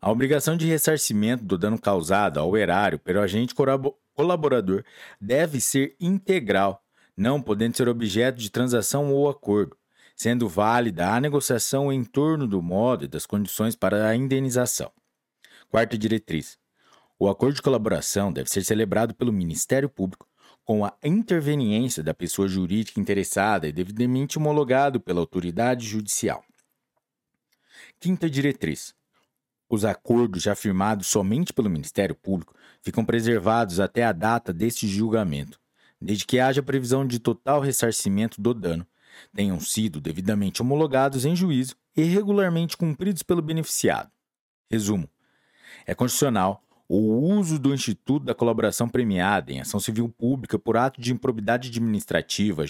A 0.00 0.10
obrigação 0.10 0.56
de 0.56 0.66
ressarcimento 0.66 1.44
do 1.44 1.56
dano 1.56 1.78
causado 1.78 2.38
ao 2.38 2.56
erário 2.56 2.98
pelo 2.98 3.20
agente 3.20 3.54
colaborador 4.14 4.84
deve 5.20 5.60
ser 5.60 5.96
integral, 6.00 6.84
não 7.18 7.42
podendo 7.42 7.76
ser 7.76 7.88
objeto 7.88 8.38
de 8.38 8.50
transação 8.50 9.12
ou 9.12 9.28
acordo, 9.28 9.76
sendo 10.14 10.48
válida 10.48 11.12
a 11.12 11.20
negociação 11.20 11.92
em 11.92 12.04
torno 12.04 12.46
do 12.46 12.62
modo 12.62 13.04
e 13.04 13.08
das 13.08 13.26
condições 13.26 13.74
para 13.74 14.08
a 14.08 14.16
indenização. 14.16 14.90
Quarta 15.68 15.98
diretriz. 15.98 16.56
O 17.18 17.28
acordo 17.28 17.56
de 17.56 17.62
colaboração 17.62 18.32
deve 18.32 18.48
ser 18.48 18.62
celebrado 18.62 19.12
pelo 19.14 19.32
Ministério 19.32 19.88
Público 19.88 20.28
com 20.64 20.84
a 20.84 20.94
interveniência 21.02 22.02
da 22.02 22.14
pessoa 22.14 22.46
jurídica 22.46 23.00
interessada 23.00 23.66
e 23.66 23.72
devidamente 23.72 24.38
homologado 24.38 25.00
pela 25.00 25.18
autoridade 25.18 25.86
judicial. 25.86 26.44
Quinta 27.98 28.30
diretriz. 28.30 28.94
Os 29.68 29.84
acordos 29.84 30.42
já 30.42 30.54
firmados 30.54 31.08
somente 31.08 31.52
pelo 31.52 31.68
Ministério 31.68 32.14
Público 32.14 32.54
ficam 32.82 33.04
preservados 33.04 33.80
até 33.80 34.04
a 34.04 34.12
data 34.12 34.52
deste 34.52 34.86
julgamento, 34.86 35.58
desde 36.00 36.24
que 36.24 36.38
haja 36.38 36.62
previsão 36.62 37.06
de 37.06 37.18
total 37.18 37.60
ressarcimento 37.60 38.40
do 38.40 38.54
dano, 38.54 38.86
tenham 39.34 39.58
sido 39.58 40.00
devidamente 40.00 40.62
homologados 40.62 41.24
em 41.24 41.34
juízo 41.34 41.76
e 41.96 42.02
regularmente 42.02 42.76
cumpridos 42.76 43.22
pelo 43.22 43.42
beneficiado. 43.42 44.10
Resumo: 44.70 45.08
é 45.86 45.94
constitucional 45.94 46.62
o 46.88 46.98
uso 46.98 47.58
do 47.58 47.74
Instituto 47.74 48.24
da 48.24 48.34
Colaboração 48.34 48.88
Premiada 48.88 49.52
em 49.52 49.60
ação 49.60 49.78
civil 49.78 50.08
pública 50.08 50.58
por 50.58 50.76
ato 50.76 51.00
de 51.00 51.12
improbidade 51.12 51.68
administrativa 51.68 52.66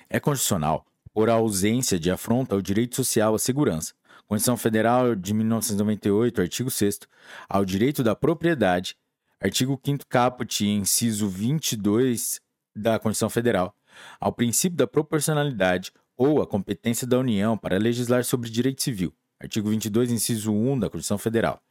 É 0.08 0.18
constitucional 0.18 0.86
por 1.12 1.28
ausência 1.28 1.98
de 1.98 2.10
afronta 2.10 2.54
ao 2.54 2.62
direito 2.62 2.96
social 2.96 3.34
à 3.34 3.38
segurança. 3.38 3.92
Constituição 4.26 4.56
Federal 4.56 5.14
de 5.14 5.32
1998, 5.32 6.40
artigo 6.40 6.70
6 6.70 7.00
ao 7.48 7.64
direito 7.64 8.02
da 8.02 8.14
propriedade, 8.14 8.96
artigo 9.40 9.78
5º 9.78 10.02
caput, 10.08 10.66
inciso 10.66 11.28
22 11.28 12.40
da 12.74 12.98
Constituição 12.98 13.30
Federal, 13.30 13.74
ao 14.20 14.32
princípio 14.32 14.76
da 14.76 14.86
proporcionalidade 14.86 15.92
ou 16.16 16.42
a 16.42 16.46
competência 16.46 17.06
da 17.06 17.18
União 17.18 17.56
para 17.56 17.78
legislar 17.78 18.24
sobre 18.24 18.50
direito 18.50 18.82
civil, 18.82 19.14
artigo 19.38 19.70
22, 19.70 20.10
inciso 20.10 20.52
1 20.52 20.78
da 20.78 20.90
Constituição 20.90 21.18
Federal. 21.18 21.62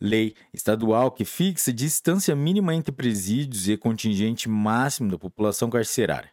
Lei 0.00 0.34
estadual 0.52 1.10
que 1.10 1.24
fixa 1.24 1.72
distância 1.72 2.34
mínima 2.36 2.74
entre 2.74 2.92
presídios 2.92 3.68
e 3.68 3.76
contingente 3.76 4.48
máximo 4.48 5.10
da 5.10 5.18
população 5.18 5.70
carcerária. 5.70 6.30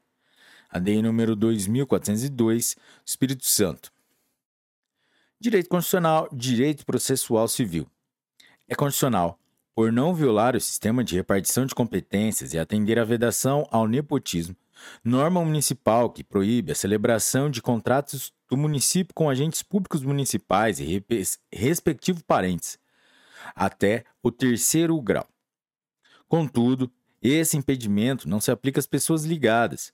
A 0.69 0.79
lei 0.79 1.01
número 1.01 1.35
2402, 1.35 2.75
Espírito 3.05 3.45
Santo. 3.45 3.91
Direito 5.39 5.69
constitucional, 5.69 6.27
direito 6.31 6.85
processual 6.85 7.47
civil. 7.47 7.87
É 8.67 8.75
constitucional 8.75 9.39
por 9.75 9.91
não 9.91 10.13
violar 10.13 10.55
o 10.55 10.61
sistema 10.61 11.03
de 11.03 11.15
repartição 11.15 11.65
de 11.65 11.75
competências 11.75 12.53
e 12.53 12.59
atender 12.59 12.99
à 12.99 13.03
vedação 13.03 13.67
ao 13.71 13.87
nepotismo, 13.87 14.55
norma 15.03 15.43
municipal 15.43 16.09
que 16.09 16.23
proíbe 16.23 16.71
a 16.71 16.75
celebração 16.75 17.49
de 17.49 17.61
contratos 17.61 18.33
do 18.49 18.57
município 18.57 19.13
com 19.13 19.29
agentes 19.29 19.63
públicos 19.63 20.03
municipais 20.03 20.79
e 20.79 21.03
respectivos 21.51 22.21
parentes, 22.23 22.77
até 23.55 24.03
o 24.21 24.31
terceiro 24.31 24.99
grau. 25.01 25.27
Contudo, 26.27 26.91
esse 27.21 27.57
impedimento 27.57 28.27
não 28.27 28.41
se 28.41 28.51
aplica 28.51 28.79
às 28.79 28.87
pessoas 28.87 29.23
ligadas, 29.23 29.93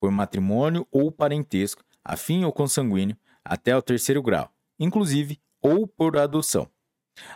por 0.00 0.10
matrimônio 0.10 0.86
ou 0.90 1.10
parentesco, 1.10 1.84
afim 2.04 2.44
ou 2.44 2.52
consanguíneo, 2.52 3.16
até 3.44 3.76
o 3.76 3.82
terceiro 3.82 4.22
grau, 4.22 4.52
inclusive 4.78 5.40
ou 5.60 5.86
por 5.86 6.16
adoção 6.16 6.70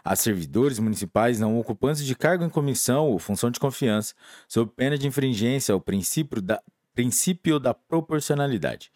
a 0.05 0.15
servidores 0.17 0.79
municipais 0.79 1.39
não 1.39 1.59
ocupantes 1.59 2.05
de 2.05 2.15
cargo 2.15 2.45
em 2.45 2.51
comissão 2.51 3.09
ou 3.09 3.19
função 3.19 3.51
de 3.51 3.61
confiança, 3.61 4.15
sob 4.49 4.73
pena 4.75 4.97
de 4.97 5.07
infringência 5.07 5.73
ao 5.73 5.81
princípio 5.81 6.41
da, 6.41 6.63
princípio 6.95 7.59
da 7.59 7.75
proporcionalidade. 7.75 8.93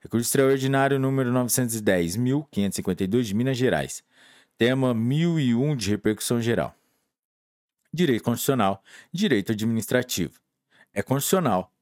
Recurso 0.00 0.26
extraordinário 0.26 0.98
número 0.98 1.30
910.552 1.32 3.22
de 3.22 3.34
Minas 3.34 3.56
Gerais. 3.56 4.02
Tema 4.56 4.94
1001 4.94 5.76
de 5.76 5.90
repercussão 5.90 6.40
geral. 6.40 6.74
Direito 7.92 8.22
constitucional, 8.22 8.82
direito 9.12 9.52
administrativo. 9.52 10.40
É 10.92 11.02
constitucional, 11.02 11.72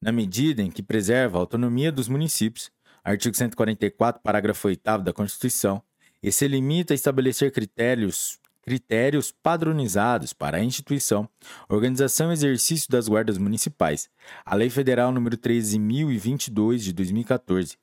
na 0.00 0.12
medida 0.12 0.62
em 0.62 0.70
que 0.70 0.82
preserva 0.82 1.38
a 1.38 1.40
autonomia 1.40 1.92
dos 1.92 2.08
municípios, 2.08 2.70
artigo 3.04 3.34
144, 3.34 4.20
parágrafo 4.22 4.68
8 4.68 4.82
da 5.02 5.12
Constituição, 5.12 5.82
e 6.22 6.30
se 6.30 6.46
limita 6.46 6.92
a 6.92 6.96
estabelecer 6.96 7.50
critérios, 7.50 8.38
critérios 8.62 9.32
padronizados 9.32 10.32
para 10.32 10.56
a 10.56 10.64
instituição, 10.64 11.28
organização 11.68 12.30
e 12.30 12.32
exercício 12.32 12.88
das 12.90 13.08
guardas 13.08 13.36
municipais, 13.36 14.08
a 14.44 14.54
Lei 14.54 14.70
Federal 14.70 15.12
nº 15.12 15.36
13.022 15.36 16.78
de 16.78 16.92
2014, 16.92 17.76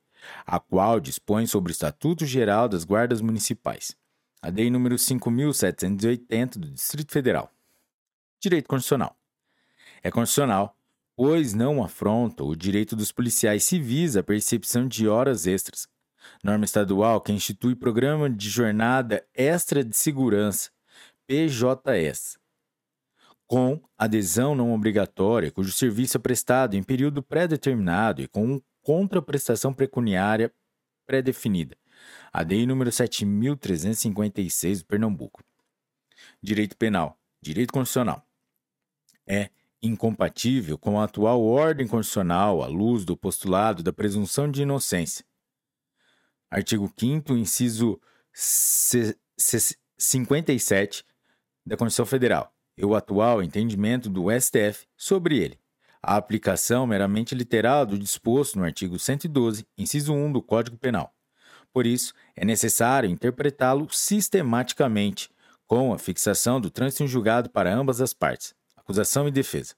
a 0.45 0.59
qual 0.59 0.99
dispõe 0.99 1.45
sobre 1.45 1.71
o 1.71 1.73
Estatuto 1.73 2.25
Geral 2.25 2.67
das 2.67 2.83
Guardas 2.83 3.21
Municipais, 3.21 3.95
a 4.41 4.49
Lei 4.49 4.69
nº 4.69 4.93
5.780 4.95 6.57
do 6.57 6.71
Distrito 6.71 7.11
Federal. 7.11 7.51
Direito 8.39 8.67
Constitucional. 8.67 9.17
É 10.01 10.09
constitucional, 10.09 10.77
pois 11.13 11.53
não 11.53 11.83
afronta 11.83 12.41
o 12.41 12.55
direito 12.55 12.95
dos 12.95 13.11
policiais 13.11 13.65
civis 13.65 14.15
à 14.15 14.23
percepção 14.23 14.87
de 14.87 15.09
horas 15.09 15.45
extras, 15.45 15.89
norma 16.43 16.65
estadual 16.65 17.21
que 17.21 17.31
institui 17.31 17.75
Programa 17.75 18.29
de 18.29 18.49
Jornada 18.49 19.25
Extra 19.33 19.83
de 19.83 19.95
Segurança, 19.95 20.69
PJS, 21.27 22.39
com 23.45 23.81
adesão 23.97 24.53
não 24.53 24.73
obrigatória, 24.73 25.51
cujo 25.51 25.71
serviço 25.71 26.17
é 26.17 26.19
prestado 26.19 26.75
em 26.75 26.83
período 26.83 27.23
pré-determinado 27.23 28.21
e 28.21 28.27
com 28.27 28.61
contraprestação 28.81 29.73
pecuniária 29.73 30.53
pré-definida. 31.05 31.75
ADI 32.31 32.65
número 32.65 32.91
7356 32.91 34.79
do 34.79 34.85
Pernambuco. 34.85 35.43
Direito 36.41 36.77
penal, 36.77 37.19
direito 37.41 37.73
constitucional. 37.73 38.23
É 39.27 39.49
incompatível 39.81 40.77
com 40.77 40.99
a 40.99 41.05
atual 41.05 41.41
ordem 41.41 41.87
constitucional 41.87 42.61
à 42.61 42.67
luz 42.67 43.05
do 43.05 43.15
postulado 43.15 43.81
da 43.81 43.93
presunção 43.93 44.49
de 44.49 44.61
inocência, 44.61 45.25
artigo 46.49 46.91
5 46.97 47.33
inciso 47.33 47.99
57 49.97 51.03
da 51.65 51.75
Constituição 51.77 52.05
Federal, 52.05 52.53
e 52.77 52.85
o 52.85 52.95
atual 52.95 53.43
entendimento 53.43 54.09
do 54.09 54.27
STF 54.31 54.87
sobre 54.95 55.37
ele. 55.37 55.59
A 56.01 56.15
aplicação 56.15 56.87
meramente 56.87 57.35
literal 57.35 57.85
do 57.85 57.99
disposto 57.99 58.57
no 58.57 58.63
artigo 58.63 58.97
112, 58.97 59.67
inciso 59.77 60.13
1 60.13 60.31
do 60.31 60.41
Código 60.41 60.77
Penal. 60.77 61.13
Por 61.73 61.85
isso, 61.85 62.13
é 62.35 62.45
necessário 62.45 63.09
interpretá-lo 63.09 63.87
sistematicamente, 63.91 65.29
com 65.67 65.93
a 65.93 65.99
fixação 65.99 66.59
do 66.59 66.71
trânsito 66.71 67.03
em 67.03 67.07
julgado 67.07 67.49
para 67.49 67.71
ambas 67.71 68.01
as 68.01 68.13
partes, 68.13 68.55
acusação 68.75 69.27
e 69.27 69.31
defesa. 69.31 69.75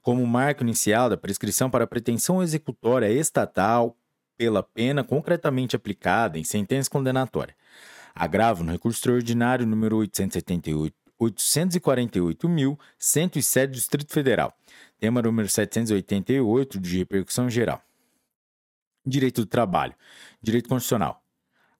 Como 0.00 0.26
marco 0.26 0.62
inicial 0.62 1.10
da 1.10 1.16
prescrição 1.16 1.68
para 1.68 1.86
pretensão 1.86 2.42
executória 2.42 3.10
estatal, 3.10 3.96
pela 4.38 4.62
pena 4.62 5.04
concretamente 5.04 5.76
aplicada 5.76 6.38
em 6.38 6.44
sentença 6.44 6.88
condenatória. 6.88 7.54
Agravo 8.14 8.64
no 8.64 8.72
recurso 8.72 8.98
extraordinário 8.98 9.66
número 9.66 9.96
878 9.96 10.96
848.107 11.20 13.66
do 13.66 13.72
Distrito 13.72 14.12
Federal. 14.12 14.56
Tema 15.00 15.20
número 15.20 15.48
788 15.48 16.78
de 16.78 16.98
repercussão 16.98 17.50
geral. 17.50 17.82
Direito 19.04 19.40
do 19.42 19.46
trabalho. 19.46 19.96
Direito 20.40 20.68
constitucional. 20.68 21.20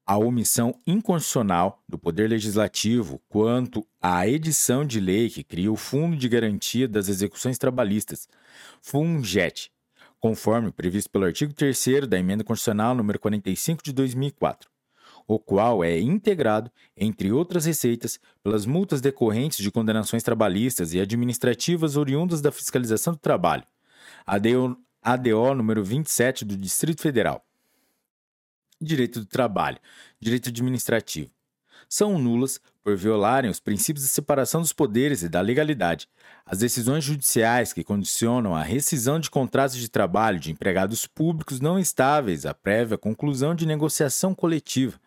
A 0.05 0.19
omissão 0.19 0.75
inconstitucional 0.87 1.81
do 1.89 1.97
Poder 1.99 2.29
Legislativo 2.29 3.23
quanto 3.29 3.87
à 4.03 4.27
edição 4.27 4.85
de 4.85 4.99
lei 4.99 5.31
que 5.31 5.45
cria 5.45 5.71
o 5.71 5.77
Fundo 5.77 6.17
de 6.17 6.29
Garantia 6.29 6.89
das 6.89 7.09
Execuções 7.09 7.59
Trabalhistas, 7.59 8.29
FUNGET, 8.81 9.71
conforme 10.21 10.73
previsto 10.73 11.11
pelo 11.11 11.25
artigo 11.25 11.53
3 11.53 12.09
da 12.09 12.19
Emenda 12.19 12.45
Constitucional 12.45 12.95
número 12.95 13.19
45 13.19 13.83
de 13.83 13.93
2004, 13.93 14.69
o 15.27 15.39
qual 15.39 15.85
é 15.85 15.99
integrado, 16.01 16.71
entre 16.97 17.31
outras 17.31 17.67
receitas, 17.67 18.19
pelas 18.43 18.65
multas 18.65 19.01
decorrentes 19.01 19.59
de 19.59 19.71
condenações 19.71 20.23
trabalhistas 20.23 20.95
e 20.95 21.01
administrativas 21.01 21.97
oriundas 21.97 22.41
da 22.41 22.51
fiscalização 22.51 23.13
do 23.13 23.19
trabalho, 23.19 23.65
ADO, 24.27 24.77
ADO 25.03 25.55
número 25.55 25.85
27 25.85 26.45
do 26.45 26.57
Distrito 26.57 27.03
Federal. 27.03 27.45
Direito 28.81 29.21
do 29.21 29.27
trabalho, 29.27 29.79
direito 30.21 30.49
administrativo. 30.49 31.31
São 31.89 32.19
nulas 32.19 32.61
por 32.85 32.95
violarem 32.95 33.51
os 33.51 33.61
princípios 33.61 34.05
de 34.05 34.11
separação 34.11 34.61
dos 34.61 34.75
poderes 34.75 35.23
e 35.23 35.29
da 35.29 35.41
legalidade. 35.41 36.07
As 36.45 36.59
decisões 36.59 37.03
judiciais 37.03 37.73
que 37.73 37.83
condicionam 37.83 38.55
a 38.55 38.63
rescisão 38.63 39.19
de 39.19 39.31
contratos 39.31 39.77
de 39.79 39.89
trabalho 39.89 40.39
de 40.39 40.51
empregados 40.51 41.07
públicos 41.07 41.61
não 41.61 41.79
estáveis 41.79 42.45
à 42.45 42.53
prévia 42.53 42.99
conclusão 42.99 43.55
de 43.55 43.65
negociação 43.65 44.35
coletiva, 44.35 45.01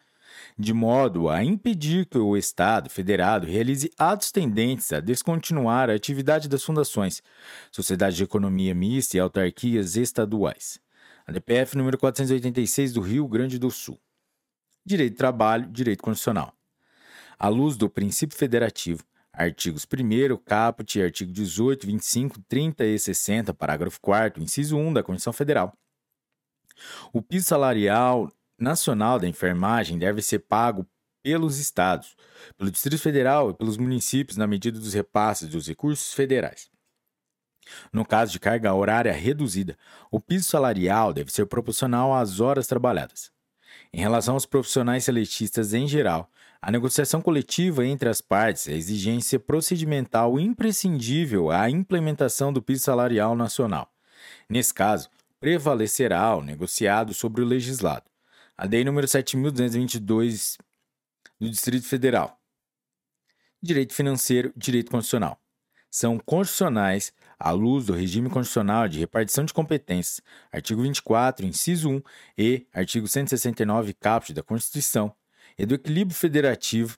de 0.58 0.74
modo 0.74 1.30
a 1.30 1.44
impedir 1.44 2.08
que 2.08 2.18
o 2.18 2.36
Estado 2.36 2.90
federado 2.90 3.46
realize 3.46 3.92
atos 3.96 4.32
tendentes 4.32 4.92
a 4.92 5.00
descontinuar 5.00 5.88
a 5.88 5.94
atividade 5.94 6.50
das 6.50 6.64
fundações, 6.64 7.22
sociedades 7.72 8.18
de 8.18 8.24
economia 8.24 8.74
mista 8.74 9.18
e 9.18 9.20
autarquias 9.20 9.96
estaduais. 9.96 10.80
A 11.28 11.32
DPF 11.32 11.78
número 11.78 12.00
486 12.00 12.94
do 12.94 13.02
Rio 13.02 13.28
Grande 13.28 13.60
do 13.60 13.70
Sul. 13.70 14.00
Direito 14.84 15.14
do 15.14 15.18
trabalho, 15.18 15.68
direito 15.68 16.02
constitucional 16.02 16.56
à 17.42 17.48
luz 17.48 17.76
do 17.76 17.90
princípio 17.90 18.38
federativo, 18.38 19.04
artigos 19.34 19.84
1 19.84 20.38
caput 20.46 21.00
e 21.00 21.02
artigo 21.02 21.32
18, 21.32 21.88
25, 21.88 22.40
30 22.48 22.86
e 22.86 23.00
60, 23.00 23.52
parágrafo 23.52 24.00
4 24.00 24.44
inciso 24.44 24.78
1 24.78 24.94
da 24.94 25.02
Constituição 25.02 25.34
Federal. 25.34 25.74
O 27.12 27.20
piso 27.20 27.48
salarial 27.48 28.32
nacional 28.60 29.18
da 29.18 29.28
enfermagem 29.28 29.98
deve 29.98 30.22
ser 30.22 30.38
pago 30.38 30.86
pelos 31.24 31.58
estados, 31.58 32.16
pelo 32.56 32.70
Distrito 32.70 33.02
Federal 33.02 33.50
e 33.50 33.54
pelos 33.56 33.76
municípios 33.76 34.38
na 34.38 34.46
medida 34.46 34.80
dos 34.80 34.94
repasses 34.94 35.50
dos 35.50 35.68
recursos 35.68 36.14
federais. 36.14 36.70
No 37.92 38.06
caso 38.06 38.34
de 38.34 38.40
carga 38.40 38.72
horária 38.72 39.12
reduzida, 39.12 39.76
o 40.12 40.20
piso 40.20 40.48
salarial 40.48 41.12
deve 41.12 41.32
ser 41.32 41.48
proporcional 41.48 42.14
às 42.14 42.40
horas 42.40 42.68
trabalhadas. 42.68 43.32
Em 43.92 44.00
relação 44.00 44.36
aos 44.36 44.46
profissionais 44.46 45.06
seletistas 45.06 45.74
em 45.74 45.88
geral, 45.88 46.30
a 46.62 46.70
negociação 46.70 47.22
coletiva 47.22 47.84
entre 47.86 48.08
as 48.08 48.22
partes 48.22 48.68
é 48.68 48.74
exigência 48.74 49.40
procedimental 49.40 50.40
imprescindível 50.40 51.50
à 51.50 51.68
implementação 51.68 52.54
do 52.54 52.62
piso 52.62 52.84
salarial 52.84 53.36
nacional. 53.36 53.92
Nesse 54.48 54.72
caso, 54.72 55.10
prevalecerá 55.40 56.36
o 56.36 56.44
negociado 56.44 57.16
sobre 57.16 57.42
o 57.42 57.46
legislado. 57.46 58.06
A 58.56 58.68
Lei 58.68 58.84
número 58.84 59.08
7222 59.08 60.60
do 61.40 61.50
Distrito 61.50 61.88
Federal. 61.88 62.40
Direito 63.60 63.96
financeiro, 63.96 64.54
direito 64.56 64.92
constitucional. 64.92 65.42
São 65.90 66.20
constitucionais 66.20 67.12
à 67.40 67.50
luz 67.50 67.88
do 67.88 67.94
regime 67.94 68.30
constitucional 68.30 68.88
de 68.88 69.00
repartição 69.00 69.44
de 69.44 69.52
competências, 69.52 70.22
artigo 70.52 70.84
24, 70.84 71.44
inciso 71.44 71.90
1 71.90 72.02
e 72.38 72.68
artigo 72.72 73.08
169, 73.08 73.94
caput 73.96 74.32
da 74.32 74.44
Constituição, 74.44 75.14
e 75.62 75.66
do 75.66 75.76
equilíbrio 75.76 76.18
federativo, 76.18 76.98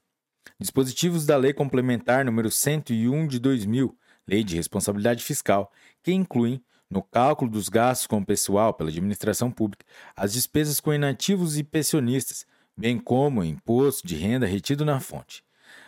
dispositivos 0.58 1.26
da 1.26 1.36
Lei 1.36 1.52
Complementar 1.52 2.24
número 2.24 2.50
101 2.50 3.28
de 3.28 3.38
2000, 3.38 3.94
Lei 4.26 4.42
de 4.42 4.56
Responsabilidade 4.56 5.22
Fiscal, 5.22 5.70
que 6.02 6.14
incluem, 6.14 6.64
no 6.90 7.04
cálculo 7.04 7.52
dos 7.52 7.68
gastos 7.68 8.08
com 8.08 8.20
o 8.20 8.26
pessoal 8.26 8.74
pela 8.74 8.90
administração 8.90 9.52
pública, 9.52 9.86
as 10.16 10.32
despesas 10.32 10.80
com 10.80 10.94
inativos 10.94 11.58
e 11.58 11.64
pensionistas, 11.64 12.46
bem 12.78 12.98
como 12.98 13.42
o 13.42 13.46
imposto 13.46 14.08
de 14.08 14.16
renda 14.16 14.46
retido 14.46 14.86
na 14.86 15.02
fonte. 15.02 15.44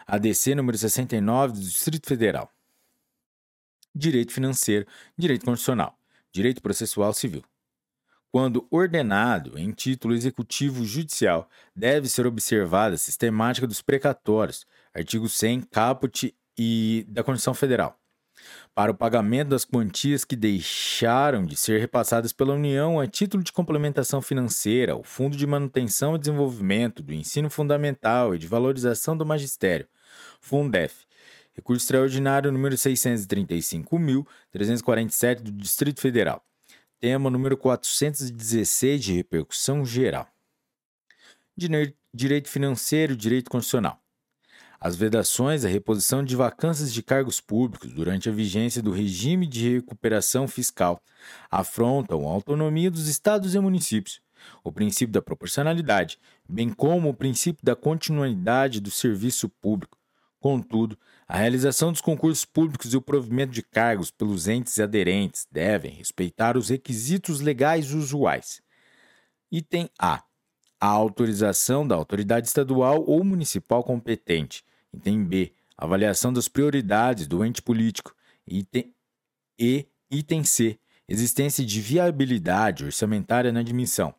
ADC 0.06 0.54
número 0.54 0.78
69 0.78 1.54
do 1.54 1.62
Distrito 1.62 2.08
Federal. 2.08 2.52
Direito 3.96 4.34
financeiro, 4.34 4.86
direito 5.18 5.46
constitucional, 5.46 5.98
direito 6.30 6.62
processual 6.62 7.14
civil 7.14 7.42
quando 8.36 8.68
ordenado 8.70 9.58
em 9.58 9.72
título 9.72 10.14
executivo 10.14 10.84
judicial, 10.84 11.50
deve 11.74 12.10
ser 12.10 12.28
observada 12.28 12.96
a 12.96 12.98
sistemática 12.98 13.66
dos 13.66 13.82
precatórios, 13.82 14.68
artigo 14.94 15.30
100, 15.30 15.62
caput 15.62 16.36
e 16.58 17.06
da 17.08 17.24
Constituição 17.24 17.54
Federal, 17.54 17.98
para 18.74 18.92
o 18.92 18.94
pagamento 18.94 19.52
das 19.52 19.64
quantias 19.64 20.26
que 20.26 20.36
deixaram 20.36 21.46
de 21.46 21.56
ser 21.56 21.80
repassadas 21.80 22.34
pela 22.34 22.54
União 22.54 23.00
a 23.00 23.08
título 23.08 23.42
de 23.42 23.54
complementação 23.54 24.22
financeira, 24.22 24.98
o 24.98 25.04
Fundo 25.04 25.38
de 25.38 25.48
Manutenção 25.48 26.18
e 26.18 26.20
Desenvolvimento 26.20 27.02
do 27.02 27.14
Ensino 27.14 27.50
Fundamental 27.50 28.36
e 28.36 28.38
de 28.38 28.48
Valorização 28.48 29.16
do 29.16 29.26
Magistério, 29.26 29.88
Fundef, 30.42 31.06
recurso 31.54 31.86
extraordinário 31.86 32.52
número 32.52 32.76
635.347 32.76 35.40
do 35.40 35.54
Distrito 35.54 36.02
Federal 36.02 36.46
Tema 37.06 37.30
número 37.30 37.56
416 37.56 39.00
de 39.00 39.14
repercussão 39.14 39.86
geral. 39.86 40.28
Direito 42.12 42.50
financeiro 42.50 43.14
e 43.14 43.16
direito 43.16 43.48
constitucional. 43.48 44.02
As 44.80 44.96
vedações 44.96 45.64
à 45.64 45.68
reposição 45.68 46.24
de 46.24 46.36
vacâncias 46.36 46.92
de 46.92 47.04
cargos 47.04 47.40
públicos 47.40 47.94
durante 47.94 48.28
a 48.28 48.32
vigência 48.32 48.82
do 48.82 48.90
regime 48.90 49.46
de 49.46 49.76
recuperação 49.76 50.48
fiscal 50.48 51.00
afrontam 51.52 52.28
a 52.28 52.32
autonomia 52.32 52.90
dos 52.90 53.08
estados 53.08 53.54
e 53.54 53.60
municípios, 53.60 54.20
o 54.64 54.72
princípio 54.72 55.14
da 55.14 55.22
proporcionalidade, 55.22 56.18
bem 56.50 56.74
como 56.74 57.10
o 57.10 57.14
princípio 57.14 57.64
da 57.64 57.76
continuidade 57.76 58.82
do 58.82 58.90
serviço 58.90 59.48
público, 59.48 60.00
Contudo, 60.46 60.96
a 61.28 61.38
realização 61.40 61.92
dos 61.92 62.02
concursos 62.02 62.46
públicos 62.46 62.94
e 62.94 62.98
o 62.98 63.02
provimento 63.02 63.52
de 63.52 63.64
cargos 63.64 64.12
pelos 64.12 64.48
entes 64.48 64.80
aderentes 64.80 65.48
devem 65.52 65.92
respeitar 65.92 66.56
os 66.56 66.70
requisitos 66.70 67.42
legais 67.42 67.92
usuais. 67.92 68.62
Item 69.52 69.90
A. 69.98 70.24
A 70.80 70.88
autorização 70.88 71.88
da 71.88 71.96
autoridade 71.96 72.46
estadual 72.46 73.04
ou 73.08 73.24
municipal 73.24 73.84
competente. 73.84 74.64
Item 74.94 75.26
B. 75.26 75.52
Avaliação 75.76 76.32
das 76.32 76.48
prioridades 76.48 77.26
do 77.26 77.44
ente 77.44 77.60
político. 77.60 78.16
Item 78.46 78.94
E. 79.58 79.88
Item 80.12 80.44
C. 80.44 80.78
Existência 81.10 81.66
de 81.66 81.82
viabilidade 81.82 82.86
orçamentária 82.86 83.52
na 83.52 83.62
admissão. 83.62 84.14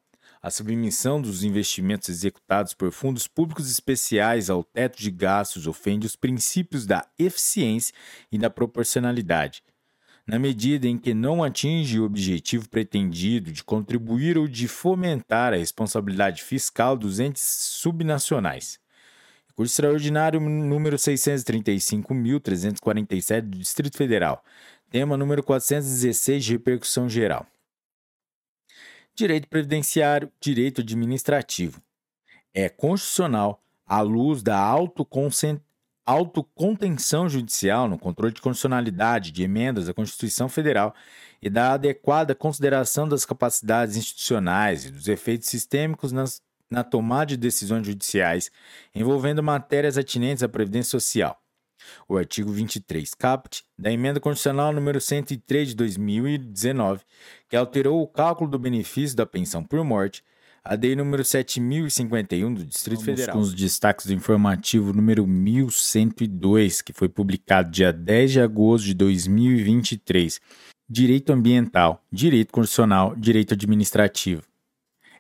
A 0.47 0.51
submissão 0.51 1.21
dos 1.21 1.43
investimentos 1.43 2.09
executados 2.09 2.73
por 2.73 2.93
fundos 2.93 3.27
públicos 3.27 3.69
especiais 3.69 4.49
ao 4.49 4.63
teto 4.63 4.97
de 4.97 5.11
gastos 5.11 5.67
ofende 5.67 6.07
os 6.07 6.15
princípios 6.15 6.87
da 6.87 7.05
eficiência 7.19 7.93
e 8.31 8.39
da 8.39 8.49
proporcionalidade, 8.49 9.65
na 10.25 10.39
medida 10.39 10.87
em 10.87 10.97
que 10.97 11.13
não 11.13 11.43
atinge 11.43 11.99
o 11.99 12.05
objetivo 12.05 12.69
pretendido 12.69 13.51
de 13.51 13.65
contribuir 13.65 14.39
ou 14.39 14.47
de 14.47 14.69
fomentar 14.69 15.53
a 15.53 15.57
responsabilidade 15.57 16.45
fiscal 16.45 16.97
dos 16.97 17.19
entes 17.19 17.43
subnacionais. 17.43 18.79
Recurso 19.49 19.73
extraordinário 19.73 20.39
número 20.39 20.95
635.347 20.95 23.41
do 23.41 23.59
Distrito 23.59 23.97
Federal. 23.97 24.45
Tema 24.93 25.17
número 25.17 25.43
416 25.43 26.45
de 26.45 26.53
repercussão 26.53 27.09
geral 27.09 27.45
direito 29.17 29.49
previdenciário, 29.49 30.31
direito 30.41 30.83
administrativo. 30.83 31.83
É 32.55 32.69
constitucional 32.69 33.63
à 33.87 34.01
luz 34.03 34.43
da 34.43 34.59
autocontenção 36.05 37.29
judicial 37.29 37.89
no 37.89 37.99
controle 37.99 38.35
de 38.35 38.41
constitucionalidade 38.41 39.33
de 39.33 39.43
emendas 39.43 39.89
à 39.89 39.95
Constituição 39.95 40.49
Federal 40.49 40.95
e 41.41 41.49
da 41.49 41.73
adequada 41.73 42.35
consideração 42.35 43.09
das 43.09 43.25
capacidades 43.25 43.97
institucionais 43.97 44.85
e 44.85 44.91
dos 44.91 45.09
efeitos 45.09 45.49
sistêmicos 45.49 46.13
nas, 46.13 46.43
na 46.71 46.85
tomada 46.85 47.27
de 47.27 47.37
decisões 47.37 47.87
judiciais 47.87 48.51
envolvendo 48.95 49.43
matérias 49.43 49.97
atinentes 49.97 50.43
à 50.43 50.49
Previdência 50.49 50.91
Social 50.91 51.41
o 52.09 52.17
artigo 52.17 52.51
23 52.51 53.15
caput 53.15 53.65
da 53.79 53.93
Emenda 53.93 54.21
Constitucional 54.21 54.73
número 54.73 55.01
103 55.01 55.69
de 55.69 55.75
2019, 55.75 57.03
que 57.49 57.57
alterou 57.57 58.03
o 58.03 58.07
cálculo 58.07 58.51
do 58.51 58.59
benefício 58.59 59.17
da 59.17 59.27
pensão 59.27 59.63
por 59.63 59.85
morte, 59.85 60.23
a 60.69 60.75
Lei 60.75 60.97
número 60.97 61.25
7051 61.25 62.53
do 62.53 62.65
Distrito 62.65 62.99
Vamos 63.01 63.21
Federal. 63.21 63.37
com 63.37 63.41
os 63.41 63.55
destaques 63.55 64.07
do 64.07 64.13
informativo 64.13 64.93
número 64.93 65.25
1102, 65.25 66.83
que 66.83 66.93
foi 66.93 67.09
publicado 67.09 67.71
dia 67.71 67.93
10 67.93 68.33
de 68.33 68.41
agosto 68.41 68.85
de 68.87 68.95
2023. 68.95 70.41
Direito 70.89 71.33
ambiental, 71.33 72.05
direito 72.11 72.53
constitucional, 72.53 73.15
direito 73.17 73.55
administrativo. 73.55 74.43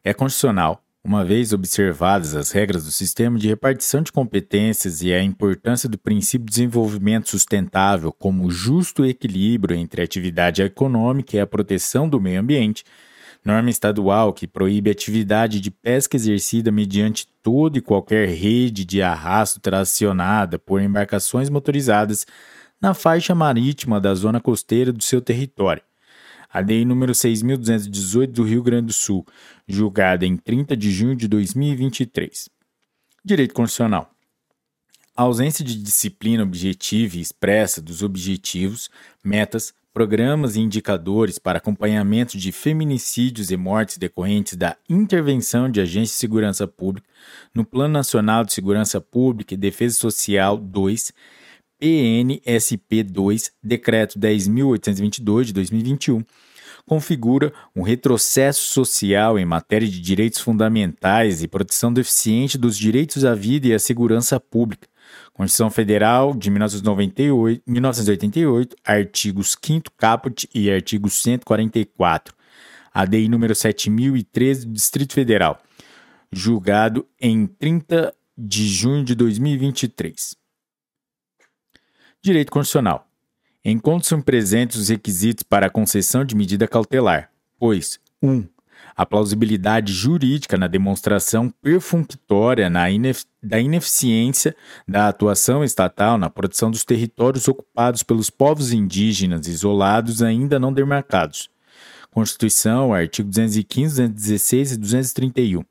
é 0.02 0.14
constitucional, 0.14 0.84
uma 1.06 1.24
vez 1.24 1.52
observadas 1.52 2.34
as 2.34 2.50
regras 2.50 2.84
do 2.84 2.90
sistema 2.90 3.38
de 3.38 3.46
repartição 3.46 4.02
de 4.02 4.10
competências 4.10 5.02
e 5.02 5.14
a 5.14 5.22
importância 5.22 5.88
do 5.88 5.96
princípio 5.96 6.44
de 6.46 6.50
desenvolvimento 6.50 7.30
sustentável 7.30 8.12
como 8.12 8.50
justo 8.50 9.04
equilíbrio 9.04 9.76
entre 9.76 10.00
a 10.00 10.04
atividade 10.04 10.62
econômica 10.62 11.36
e 11.36 11.40
a 11.40 11.46
proteção 11.46 12.08
do 12.08 12.20
meio 12.20 12.40
ambiente, 12.40 12.82
norma 13.44 13.70
estadual 13.70 14.32
que 14.32 14.48
proíbe 14.48 14.90
a 14.90 14.92
atividade 14.92 15.60
de 15.60 15.70
pesca 15.70 16.16
exercida 16.16 16.72
mediante 16.72 17.28
toda 17.40 17.78
e 17.78 17.82
qualquer 17.82 18.28
rede 18.28 18.84
de 18.84 19.00
arrasto 19.00 19.60
tracionada 19.60 20.58
por 20.58 20.82
embarcações 20.82 21.48
motorizadas 21.48 22.26
na 22.82 22.94
faixa 22.94 23.32
marítima 23.32 24.00
da 24.00 24.12
zona 24.12 24.40
costeira 24.40 24.92
do 24.92 25.04
seu 25.04 25.20
território. 25.20 25.85
A 26.56 26.62
número 26.86 27.12
6.218 27.12 28.28
do 28.28 28.42
Rio 28.42 28.62
Grande 28.62 28.86
do 28.86 28.92
Sul, 28.94 29.26
julgada 29.68 30.24
em 30.24 30.38
30 30.38 30.74
de 30.74 30.90
junho 30.90 31.14
de 31.14 31.28
2023. 31.28 32.48
Direito 33.22 33.52
Constitucional. 33.52 34.10
A 35.14 35.24
ausência 35.24 35.62
de 35.62 35.76
disciplina 35.82 36.42
objetiva 36.42 37.18
e 37.18 37.20
expressa 37.20 37.82
dos 37.82 38.02
objetivos, 38.02 38.88
metas, 39.22 39.74
programas 39.92 40.56
e 40.56 40.60
indicadores 40.60 41.38
para 41.38 41.58
acompanhamento 41.58 42.38
de 42.38 42.50
feminicídios 42.52 43.50
e 43.50 43.56
mortes 43.58 43.98
decorrentes 43.98 44.56
da 44.56 44.78
intervenção 44.88 45.70
de 45.70 45.82
agentes 45.82 46.12
de 46.12 46.16
segurança 46.16 46.66
pública 46.66 47.06
no 47.54 47.66
Plano 47.66 47.92
Nacional 47.92 48.46
de 48.46 48.54
Segurança 48.54 48.98
Pública 48.98 49.52
e 49.52 49.58
Defesa 49.58 49.96
Social 49.98 50.56
2, 50.56 51.12
PNSP 51.78 53.02
2, 53.02 53.52
Decreto 53.62 54.18
10.822 54.18 55.44
de 55.44 55.52
2021, 55.52 56.24
configura 56.86 57.52
um 57.74 57.82
retrocesso 57.82 58.60
social 58.60 59.38
em 59.38 59.44
matéria 59.44 59.88
de 59.88 60.00
direitos 60.00 60.40
fundamentais 60.40 61.42
e 61.42 61.48
proteção 61.48 61.92
deficiente 61.92 62.56
dos 62.56 62.78
direitos 62.78 63.24
à 63.24 63.34
vida 63.34 63.66
e 63.66 63.74
à 63.74 63.78
segurança 63.78 64.38
pública, 64.38 64.88
Constituição 65.32 65.70
Federal 65.70 66.34
de 66.34 66.50
1998, 66.50 67.62
1988, 67.66 68.76
artigos 68.84 69.56
5 69.62 69.90
caput 69.96 70.48
e 70.54 70.70
artigo 70.70 71.10
144. 71.10 72.34
ADI 72.94 73.28
número 73.28 73.54
7013 73.54 74.66
do 74.66 74.72
Distrito 74.72 75.12
Federal, 75.12 75.60
julgado 76.32 77.06
em 77.20 77.46
30 77.46 78.14
de 78.38 78.66
junho 78.66 79.04
de 79.04 79.14
2023. 79.14 80.34
Direito 82.22 82.50
Constitucional. 82.50 83.06
Encontram-se 83.68 84.16
presentes 84.22 84.76
os 84.76 84.88
requisitos 84.90 85.42
para 85.42 85.66
a 85.66 85.70
concessão 85.70 86.24
de 86.24 86.36
medida 86.36 86.68
cautelar, 86.68 87.32
pois 87.58 87.98
1. 88.22 88.30
Um, 88.30 88.48
a 88.94 89.04
plausibilidade 89.04 89.92
jurídica 89.92 90.56
na 90.56 90.68
demonstração 90.68 91.50
perfunctória 91.50 92.70
na 92.70 92.84
da 93.42 93.58
ineficiência 93.58 94.54
da 94.86 95.08
atuação 95.08 95.64
estatal 95.64 96.16
na 96.16 96.30
proteção 96.30 96.70
dos 96.70 96.84
territórios 96.84 97.48
ocupados 97.48 98.04
pelos 98.04 98.30
povos 98.30 98.72
indígenas 98.72 99.48
isolados 99.48 100.22
ainda 100.22 100.60
não 100.60 100.72
demarcados. 100.72 101.50
Constituição, 102.12 102.94
artigo 102.94 103.28
215, 103.28 104.06
216 104.06 104.72
e 104.72 104.76
231. 104.76 105.64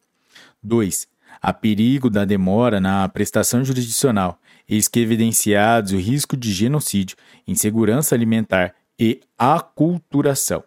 2. 0.62 1.08
A 1.42 1.54
perigo 1.54 2.10
da 2.10 2.26
demora 2.26 2.82
na 2.82 3.08
prestação 3.08 3.64
jurisdicional, 3.64 4.38
eis 4.68 4.88
que 4.88 5.00
evidenciados 5.00 5.92
o 5.92 5.98
risco 5.98 6.36
de 6.36 6.52
genocídio, 6.52 7.18
insegurança 7.48 8.16
alimentar 8.16 8.76
e 9.00 9.22
aculturação 9.38 10.64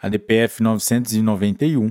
a 0.00 0.08
DPF 0.08 0.62
991, 0.62 1.90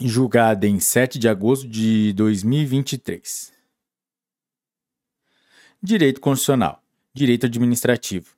julgada 0.00 0.66
em 0.66 0.78
7 0.78 1.18
de 1.18 1.26
agosto 1.26 1.66
de 1.66 2.12
2023. 2.12 3.50
Direito 5.82 6.20
Constitucional. 6.20 6.82
Direito 7.14 7.46
Administrativo. 7.46 8.36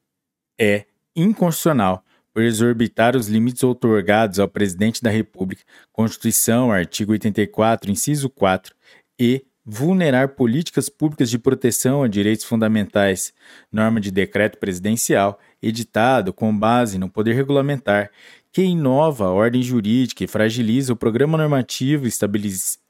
É 0.56 0.86
inconstitucional 1.16 2.04
por 2.32 2.44
exorbitar 2.44 3.16
os 3.16 3.26
limites 3.26 3.64
outorgados 3.64 4.38
ao 4.38 4.46
Presidente 4.46 5.02
da 5.02 5.10
República, 5.10 5.64
Constituição, 5.90 6.70
artigo 6.70 7.10
84, 7.10 7.90
inciso 7.90 8.30
4, 8.30 8.72
e 9.18 9.44
vulnerar 9.64 10.30
políticas 10.30 10.88
públicas 10.88 11.30
de 11.30 11.38
proteção 11.38 12.02
a 12.02 12.08
direitos 12.08 12.44
fundamentais, 12.44 13.32
norma 13.70 14.00
de 14.00 14.10
decreto 14.10 14.58
presidencial, 14.58 15.38
editado 15.62 16.32
com 16.32 16.56
base 16.56 16.98
no 16.98 17.08
poder 17.08 17.34
regulamentar 17.34 18.10
que 18.52 18.62
inova 18.62 19.26
a 19.26 19.30
ordem 19.30 19.62
jurídica 19.62 20.24
e 20.24 20.26
fragiliza 20.26 20.92
o 20.92 20.96
programa 20.96 21.38
normativo 21.38 22.08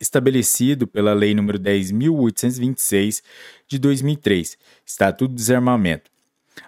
estabelecido 0.00 0.86
pela 0.86 1.12
Lei 1.12 1.34
nº 1.34 1.58
10.826 1.58 3.22
de 3.68 3.78
2003, 3.78 4.56
Estatuto 4.86 5.28
do 5.28 5.36
Desarmamento. 5.36 6.10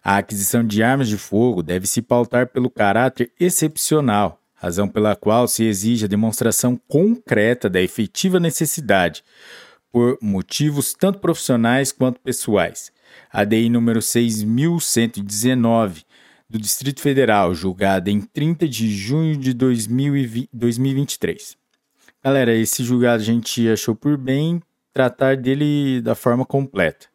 A 0.05 0.19
aquisição 0.19 0.67
de 0.67 0.83
armas 0.83 1.09
de 1.09 1.17
fogo 1.17 1.63
deve 1.63 1.87
se 1.87 2.03
pautar 2.03 2.49
pelo 2.49 2.69
caráter 2.69 3.33
excepcional, 3.41 4.41
razão 4.55 4.87
pela 4.87 5.17
qual 5.17 5.49
se 5.49 5.65
exige 5.65 6.05
a 6.05 6.09
demonstração 6.09 6.79
concreta 6.87 7.71
da 7.71 7.81
efetiva 7.81 8.39
necessidade, 8.39 9.25
por 9.93 10.19
motivos 10.23 10.95
tanto 10.95 11.19
profissionais 11.19 11.93
quanto 11.93 12.19
pessoais. 12.19 12.91
A 13.31 13.45
DI 13.45 13.69
número 13.69 14.01
6119 14.01 16.05
do 16.49 16.59
Distrito 16.59 17.01
Federal, 17.01 17.55
julgada 17.55 18.11
em 18.11 18.21
30 18.21 18.67
de 18.67 18.91
junho 18.91 19.37
de 19.37 19.53
2020, 19.53 20.49
2023. 20.53 21.57
Galera, 22.25 22.55
esse 22.55 22.83
julgado 22.83 23.23
a 23.23 23.25
gente 23.25 23.69
achou 23.69 23.95
por 23.95 24.17
bem 24.17 24.63
tratar 24.93 25.37
dele 25.37 26.01
da 26.01 26.15
forma 26.15 26.45
completa. 26.45 27.07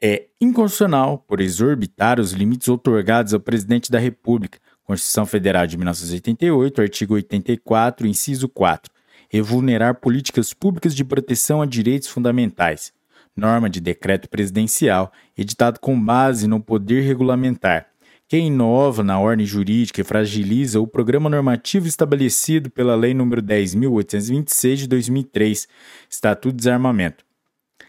É 0.00 0.26
inconstitucional 0.40 1.18
por 1.18 1.40
exorbitar 1.40 2.20
os 2.20 2.32
limites 2.32 2.68
otorgados 2.68 3.34
ao 3.34 3.40
presidente 3.40 3.90
da 3.90 3.98
República, 3.98 4.60
Constituição 4.84 5.26
Federal 5.26 5.66
de 5.66 5.76
1988, 5.76 6.80
artigo 6.80 7.14
84, 7.14 8.06
inciso 8.06 8.48
4, 8.48 8.92
e 9.32 9.40
vulnerar 9.40 10.00
políticas 10.00 10.52
públicas 10.54 10.94
de 10.94 11.04
proteção 11.04 11.60
a 11.60 11.66
direitos 11.66 12.08
fundamentais, 12.08 12.92
norma 13.36 13.68
de 13.68 13.80
decreto 13.80 14.28
presidencial, 14.28 15.12
editado 15.36 15.78
com 15.80 16.00
base 16.00 16.46
no 16.46 16.60
poder 16.60 17.02
regulamentar, 17.02 17.86
que 18.26 18.36
inova 18.36 19.02
na 19.02 19.18
ordem 19.18 19.46
jurídica 19.46 20.00
e 20.00 20.04
fragiliza 20.04 20.80
o 20.80 20.86
programa 20.86 21.30
normativo 21.30 21.86
estabelecido 21.86 22.70
pela 22.70 22.94
Lei 22.94 23.14
nº 23.14 23.40
10.826 23.40 24.74
de 24.76 24.88
2003, 24.88 25.68
Estatuto 26.10 26.52
de 26.52 26.58
Desarmamento. 26.58 27.27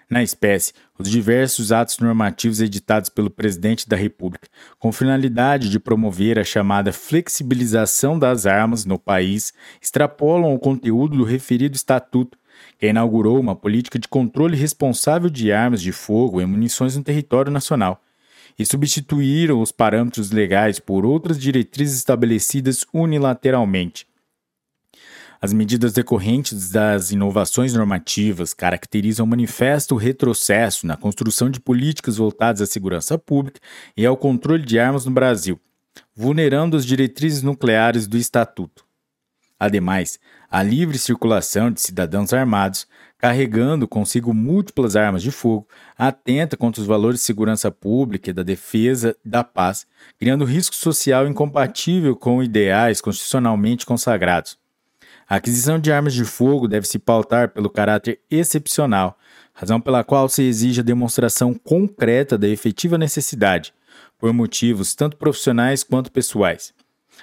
Na 0.09 0.23
espécie, 0.23 0.73
os 0.97 1.07
diversos 1.07 1.71
atos 1.71 1.99
normativos 1.99 2.59
editados 2.59 3.09
pelo 3.09 3.29
Presidente 3.29 3.87
da 3.87 3.95
República, 3.95 4.47
com 4.79 4.91
finalidade 4.91 5.69
de 5.69 5.79
promover 5.79 6.39
a 6.39 6.43
chamada 6.43 6.91
flexibilização 6.91 8.17
das 8.17 8.47
armas 8.47 8.85
no 8.85 8.97
país, 8.97 9.53
extrapolam 9.79 10.51
o 10.51 10.57
conteúdo 10.57 11.15
do 11.15 11.23
referido 11.23 11.75
Estatuto 11.75 12.39
que 12.79 12.87
inaugurou 12.87 13.39
uma 13.39 13.55
política 13.55 13.99
de 13.99 14.07
controle 14.07 14.57
responsável 14.57 15.29
de 15.29 15.51
armas 15.51 15.81
de 15.81 15.91
fogo 15.91 16.41
e 16.41 16.45
munições 16.45 16.97
no 16.97 17.03
território 17.03 17.51
nacional, 17.51 18.01
e 18.57 18.65
substituíram 18.65 19.61
os 19.61 19.71
parâmetros 19.71 20.31
legais 20.31 20.79
por 20.79 21.05
outras 21.05 21.39
diretrizes 21.39 21.97
estabelecidas 21.97 22.83
unilateralmente. 22.91 24.08
As 25.41 25.53
medidas 25.53 25.93
decorrentes 25.93 26.69
das 26.69 27.11
inovações 27.11 27.73
normativas 27.73 28.53
caracterizam 28.53 29.25
um 29.25 29.29
manifesto 29.29 29.95
retrocesso 29.95 30.85
na 30.85 30.97
construção 30.97 31.49
de 31.49 31.61
políticas 31.61 32.17
voltadas 32.17 32.61
à 32.61 32.65
segurança 32.65 33.17
pública 33.17 33.61
e 33.95 34.05
ao 34.05 34.17
controle 34.17 34.65
de 34.65 34.77
armas 34.77 35.05
no 35.05 35.11
Brasil, 35.11 35.57
vulnerando 36.13 36.75
as 36.75 36.85
diretrizes 36.85 37.41
nucleares 37.41 38.05
do 38.05 38.17
Estatuto. 38.17 38.83
Ademais, 39.57 40.19
a 40.51 40.61
livre 40.61 40.97
circulação 40.97 41.71
de 41.71 41.79
cidadãos 41.79 42.33
armados, 42.33 42.85
carregando 43.17 43.87
consigo 43.87 44.33
múltiplas 44.33 44.97
armas 44.97 45.23
de 45.23 45.31
fogo, 45.31 45.65
atenta 45.97 46.57
contra 46.57 46.81
os 46.81 46.87
valores 46.87 47.21
de 47.21 47.25
segurança 47.25 47.71
pública 47.71 48.29
e 48.29 48.33
da 48.33 48.43
defesa 48.43 49.15
da 49.23 49.41
paz, 49.41 49.87
criando 50.17 50.43
risco 50.43 50.75
social 50.75 51.25
incompatível 51.27 52.13
com 52.13 52.43
ideais 52.43 52.99
constitucionalmente 52.99 53.85
consagrados. 53.85 54.59
A 55.29 55.35
aquisição 55.35 55.77
de 55.77 55.91
armas 55.91 56.13
de 56.13 56.25
fogo 56.25 56.67
deve 56.67 56.87
se 56.87 56.97
pautar 56.97 57.49
pelo 57.49 57.69
caráter 57.69 58.19
excepcional, 58.31 59.17
razão 59.53 59.79
pela 59.79 60.03
qual 60.03 60.27
se 60.27 60.41
exige 60.41 60.81
a 60.81 60.83
demonstração 60.83 61.53
concreta 61.53 62.37
da 62.37 62.47
efetiva 62.47 62.97
necessidade, 62.97 63.73
por 64.17 64.33
motivos 64.33 64.95
tanto 64.95 65.15
profissionais 65.17 65.83
quanto 65.83 66.11
pessoais 66.11 66.73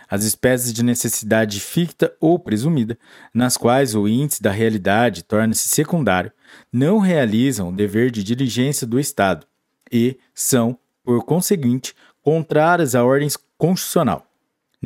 as 0.09 0.25
espécies 0.25 0.73
de 0.73 0.83
necessidade 0.83 1.61
ficta 1.61 2.13
ou 2.21 2.39
presumida, 2.39 2.99
nas 3.33 3.57
quais 3.57 3.95
o 3.95 4.07
índice 4.07 4.43
da 4.43 4.51
realidade 4.51 5.25
torna-se 5.25 5.69
secundário, 5.69 6.33
não 6.73 6.99
realizam 6.99 7.69
o 7.69 7.73
dever 7.73 8.11
de 8.11 8.23
diligência 8.23 8.87
do 8.87 9.01
Estado 9.01 9.47
e 9.91 10.19
são, 10.35 10.79
por 11.03 11.25
conseguinte, 11.25 11.95
contrárias 12.23 12.95
à 12.95 13.05
ordem 13.05 13.29
constitucional. 13.57 14.26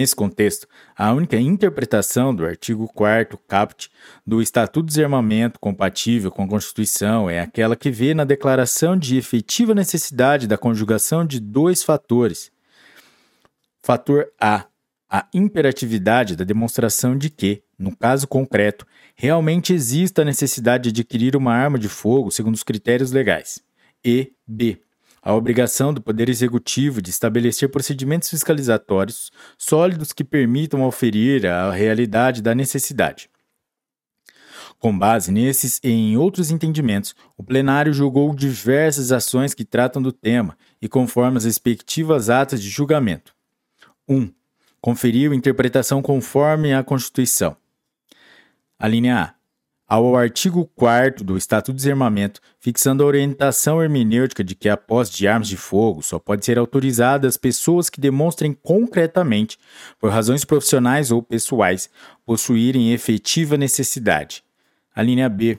Nesse 0.00 0.16
contexto, 0.16 0.66
a 0.96 1.12
única 1.12 1.36
interpretação 1.36 2.34
do 2.34 2.46
artigo 2.46 2.90
4 2.94 3.36
caput 3.46 3.90
do 4.26 4.40
Estatuto 4.40 4.86
de 4.86 4.94
Desarmamento 4.94 5.60
compatível 5.60 6.30
com 6.30 6.42
a 6.42 6.48
Constituição 6.48 7.28
é 7.28 7.38
aquela 7.38 7.76
que 7.76 7.90
vê 7.90 8.14
na 8.14 8.24
declaração 8.24 8.96
de 8.96 9.18
efetiva 9.18 9.74
necessidade 9.74 10.46
da 10.46 10.56
conjugação 10.56 11.22
de 11.22 11.38
dois 11.38 11.82
fatores. 11.82 12.50
Fator 13.82 14.28
A, 14.40 14.64
a 15.10 15.26
imperatividade 15.34 16.34
da 16.34 16.44
demonstração 16.44 17.14
de 17.14 17.28
que, 17.28 17.62
no 17.78 17.94
caso 17.94 18.26
concreto, 18.26 18.86
realmente 19.14 19.74
exista 19.74 20.22
a 20.22 20.24
necessidade 20.24 20.90
de 20.90 21.02
adquirir 21.02 21.36
uma 21.36 21.52
arma 21.52 21.78
de 21.78 21.90
fogo 21.90 22.30
segundo 22.30 22.54
os 22.54 22.62
critérios 22.62 23.12
legais. 23.12 23.62
E 24.02 24.32
B, 24.46 24.80
a 25.22 25.34
obrigação 25.34 25.92
do 25.92 26.00
Poder 26.00 26.28
Executivo 26.28 27.02
de 27.02 27.10
estabelecer 27.10 27.68
procedimentos 27.68 28.30
fiscalizatórios 28.30 29.30
sólidos 29.58 30.12
que 30.12 30.24
permitam 30.24 30.82
oferir 30.82 31.46
a 31.46 31.70
realidade 31.70 32.40
da 32.40 32.54
necessidade. 32.54 33.28
Com 34.78 34.98
base 34.98 35.30
nesses 35.30 35.78
e 35.84 35.90
em 35.90 36.16
outros 36.16 36.50
entendimentos, 36.50 37.14
o 37.36 37.42
plenário 37.42 37.92
julgou 37.92 38.34
diversas 38.34 39.12
ações 39.12 39.52
que 39.52 39.64
tratam 39.64 40.00
do 40.00 40.10
tema 40.10 40.56
e 40.80 40.88
conforme 40.88 41.36
as 41.36 41.44
respectivas 41.44 42.30
atas 42.30 42.62
de 42.62 42.70
julgamento. 42.70 43.34
1. 44.08 44.16
Um, 44.16 44.32
conferiu 44.80 45.34
interpretação 45.34 46.00
conforme 46.00 46.72
a 46.72 46.82
Constituição. 46.82 47.54
A 48.78 48.88
linha 48.88 49.22
A 49.22 49.39
ao 49.90 50.14
artigo 50.14 50.70
4 50.76 51.24
do 51.24 51.36
Estatuto 51.36 51.72
de 51.72 51.82
Desarmamento, 51.82 52.40
fixando 52.60 53.02
a 53.02 53.06
orientação 53.06 53.82
hermenêutica 53.82 54.44
de 54.44 54.54
que 54.54 54.68
a 54.68 54.76
posse 54.76 55.12
de 55.16 55.26
armas 55.26 55.48
de 55.48 55.56
fogo 55.56 56.00
só 56.00 56.16
pode 56.16 56.44
ser 56.44 56.60
autorizada 56.60 57.26
às 57.26 57.36
pessoas 57.36 57.90
que 57.90 58.00
demonstrem 58.00 58.52
concretamente, 58.52 59.58
por 59.98 60.12
razões 60.12 60.44
profissionais 60.44 61.10
ou 61.10 61.20
pessoais, 61.20 61.90
possuírem 62.24 62.92
efetiva 62.92 63.56
necessidade. 63.56 64.44
A 64.94 65.02
linha 65.02 65.28
B. 65.28 65.58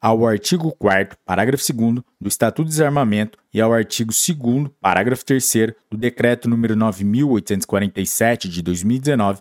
Ao 0.00 0.26
artigo 0.26 0.72
4 0.78 1.16
parágrafo 1.24 1.72
2 1.72 2.02
do 2.20 2.28
Estatuto 2.28 2.68
de 2.68 2.76
Desarmamento 2.76 3.38
e 3.52 3.60
ao 3.62 3.72
artigo 3.72 4.12
2 4.12 4.68
parágrafo 4.78 5.24
3 5.24 5.72
do 5.90 5.96
Decreto 5.96 6.48
nº 6.50 6.74
9847 6.74 8.48
de 8.48 8.60
2019, 8.60 9.40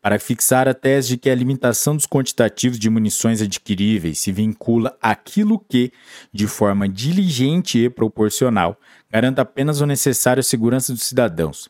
para 0.00 0.18
fixar 0.20 0.68
a 0.68 0.74
tese 0.74 1.08
de 1.08 1.16
que 1.16 1.28
a 1.28 1.34
limitação 1.34 1.96
dos 1.96 2.06
quantitativos 2.06 2.78
de 2.78 2.88
munições 2.88 3.42
adquiríveis 3.42 4.20
se 4.20 4.30
vincula 4.30 4.96
àquilo 5.02 5.58
que, 5.58 5.92
de 6.32 6.46
forma 6.46 6.88
diligente 6.88 7.78
e 7.78 7.90
proporcional, 7.90 8.78
garanta 9.10 9.42
apenas 9.42 9.80
o 9.80 9.86
necessário 9.86 10.40
à 10.40 10.44
segurança 10.44 10.92
dos 10.92 11.02
cidadãos. 11.02 11.68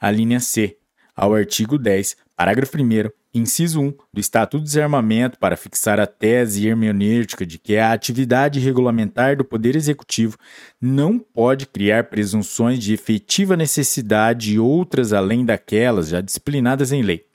A 0.00 0.10
linha 0.10 0.40
C, 0.40 0.78
ao 1.14 1.34
artigo 1.34 1.76
10, 1.76 2.16
parágrafo 2.40 2.78
1, 2.78 3.10
inciso 3.34 3.82
1 3.82 3.92
do 4.10 4.18
Estatuto 4.18 4.64
de 4.64 4.70
Desarmamento 4.70 5.38
para 5.38 5.58
fixar 5.58 6.00
a 6.00 6.06
tese 6.06 6.66
hermenêutica 6.66 7.44
de 7.44 7.58
que 7.58 7.76
a 7.76 7.92
atividade 7.92 8.58
regulamentar 8.58 9.36
do 9.36 9.44
Poder 9.44 9.76
Executivo 9.76 10.38
não 10.80 11.18
pode 11.18 11.66
criar 11.66 12.04
presunções 12.04 12.78
de 12.78 12.94
efetiva 12.94 13.58
necessidade 13.58 14.54
e 14.54 14.58
outras 14.58 15.12
além 15.12 15.44
daquelas 15.44 16.08
já 16.08 16.22
disciplinadas 16.22 16.92
em 16.92 17.02
lei. 17.02 17.26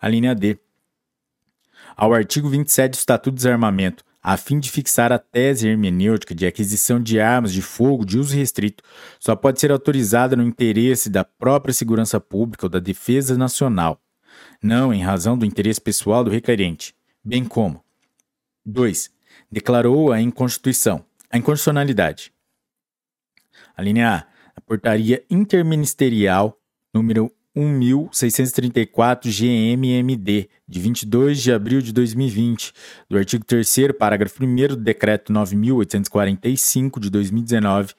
A 0.00 0.08
linha 0.08 0.34
D. 0.34 0.58
Ao 1.96 2.12
artigo 2.12 2.48
27 2.48 2.90
do 2.90 2.98
Estatuto 2.98 3.30
de 3.30 3.36
Desarmamento, 3.36 4.02
a 4.20 4.36
fim 4.36 4.58
de 4.58 4.72
fixar 4.72 5.12
a 5.12 5.20
tese 5.20 5.68
hermenêutica 5.68 6.34
de 6.34 6.48
aquisição 6.48 7.00
de 7.00 7.20
armas 7.20 7.52
de 7.52 7.62
fogo 7.62 8.04
de 8.04 8.18
uso 8.18 8.34
restrito, 8.34 8.82
só 9.20 9.36
pode 9.36 9.60
ser 9.60 9.70
autorizada 9.70 10.34
no 10.34 10.42
interesse 10.42 11.08
da 11.08 11.22
própria 11.22 11.72
segurança 11.72 12.18
pública 12.18 12.66
ou 12.66 12.70
da 12.70 12.80
defesa 12.80 13.38
nacional, 13.38 14.00
não 14.62 14.92
em 14.92 15.02
razão 15.02 15.36
do 15.36 15.44
interesse 15.44 15.80
pessoal 15.80 16.24
do 16.24 16.30
requerente, 16.30 16.94
bem 17.22 17.44
como 17.44 17.84
2. 18.64 19.10
Declarou 19.50 20.12
a 20.12 20.20
inconstituição, 20.20 21.04
a 21.30 21.38
inconstitucionalidade. 21.38 22.32
A 23.76 23.82
linha 23.82 24.08
A, 24.08 24.16
a 24.56 24.60
portaria 24.60 25.24
interministerial 25.30 26.58
número 26.92 27.30
1634 27.54 29.30
GMMD, 29.30 30.48
de 30.68 30.80
22 30.80 31.42
de 31.42 31.52
abril 31.52 31.80
de 31.80 31.92
2020, 31.92 32.72
do 33.08 33.16
artigo 33.16 33.44
3 33.44 33.92
parágrafo 33.98 34.44
1 34.44 34.68
do 34.68 34.76
decreto 34.76 35.32
9845 35.32 37.00
de 37.00 37.08
2019, 37.08 37.94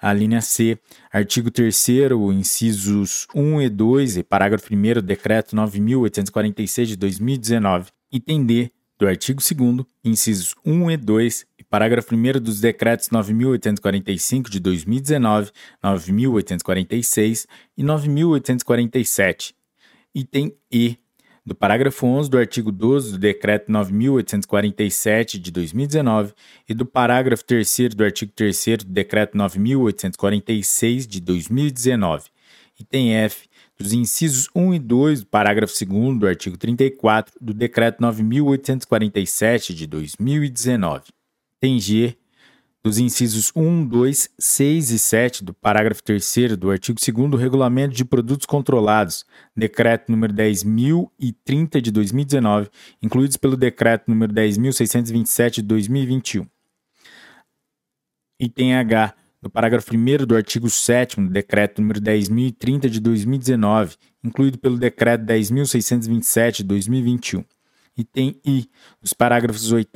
a 0.00 0.12
linha 0.12 0.40
C, 0.40 0.78
artigo 1.12 1.50
3 1.50 1.86
incisos 2.32 3.26
1 3.34 3.62
e 3.62 3.68
2 3.68 4.16
e 4.18 4.22
parágrafo 4.22 4.72
1 4.72 4.94
do 4.94 5.02
decreto 5.02 5.54
9846 5.56 6.88
de 6.88 6.96
2019, 6.96 7.90
item 8.12 8.44
D, 8.44 8.70
do 8.98 9.06
artigo 9.06 9.40
2 9.40 9.86
incisos 10.04 10.54
1 10.64 10.90
e 10.90 10.96
2 10.96 11.46
Parágrafo 11.68 12.14
1 12.14 12.40
dos 12.40 12.60
decretos 12.60 13.08
9.845 13.08 14.48
de 14.48 14.60
2019, 14.60 15.50
9.846 15.82 17.46
e 17.76 17.82
9.847. 17.82 19.52
Item 20.14 20.56
E. 20.70 20.96
Do 21.46 21.54
parágrafo 21.54 22.04
11 22.04 22.28
do 22.28 22.38
artigo 22.38 22.72
12 22.72 23.12
do 23.12 23.18
decreto 23.18 23.70
9.847 23.70 25.38
de 25.38 25.52
2019 25.52 26.32
e 26.68 26.74
do 26.74 26.84
parágrafo 26.84 27.44
3 27.44 27.94
do 27.94 28.02
artigo 28.02 28.32
3 28.34 28.78
do 28.84 28.92
decreto 28.92 29.38
9.846 29.38 31.06
de 31.06 31.20
2019. 31.20 32.30
Item 32.80 33.14
F 33.14 33.48
dos 33.78 33.92
incisos 33.92 34.48
1 34.56 34.74
e 34.74 34.78
2 34.80 35.20
do 35.20 35.26
parágrafo 35.26 35.72
2 35.72 36.18
do 36.18 36.26
artigo 36.26 36.56
34 36.56 37.34
do 37.40 37.54
Decreto 37.54 38.02
9.847 38.02 39.72
de 39.72 39.86
2019 39.86 41.04
tem 41.60 41.78
G 41.78 42.16
dos 42.86 42.98
incisos 42.98 43.50
1, 43.56 43.84
2, 43.84 44.30
6 44.38 44.90
e 44.92 44.98
7 45.00 45.44
do 45.44 45.52
parágrafo 45.52 46.00
3 46.04 46.56
do 46.56 46.70
artigo 46.70 47.00
2 47.00 47.30
do 47.32 47.36
Regulamento 47.36 47.96
de 47.96 48.04
Produtos 48.04 48.46
Controlados, 48.46 49.26
Decreto 49.56 50.12
número 50.12 50.32
10.030 50.32 51.80
de 51.80 51.90
2019, 51.90 52.70
incluídos 53.02 53.36
pelo 53.36 53.56
Decreto 53.56 54.04
número 54.08 54.32
10.627 54.32 55.56
de 55.56 55.62
2021. 55.62 56.46
Item 58.38 58.76
H 58.76 59.14
do 59.42 59.50
parágrafo 59.50 59.92
1 59.92 60.24
do 60.24 60.36
artigo 60.36 60.70
7 60.70 61.20
do 61.20 61.28
Decreto 61.28 61.82
número 61.82 62.00
10.030 62.00 62.88
de 62.88 63.00
2019, 63.00 63.96
incluído 64.22 64.58
pelo 64.58 64.78
Decreto 64.78 65.24
10.627 65.24 66.58
de 66.58 66.62
2021 66.62 67.44
item 67.96 68.38
I, 68.44 68.68
dos 69.00 69.12
parágrafos 69.12 69.72
8 69.72 69.90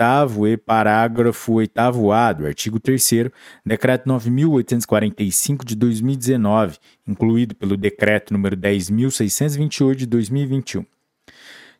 e 0.49 0.57
parágrafo 0.57 1.55
8A 1.55 2.35
do 2.35 2.47
artigo 2.47 2.81
3 2.81 3.31
Decreto 3.65 4.09
9.845 4.09 5.65
de 5.65 5.77
2019, 5.77 6.79
incluído 7.07 7.55
pelo 7.55 7.77
Decreto 7.77 8.33
número 8.33 8.57
10.628 8.57 9.95
de 9.95 10.07
2021. 10.07 10.85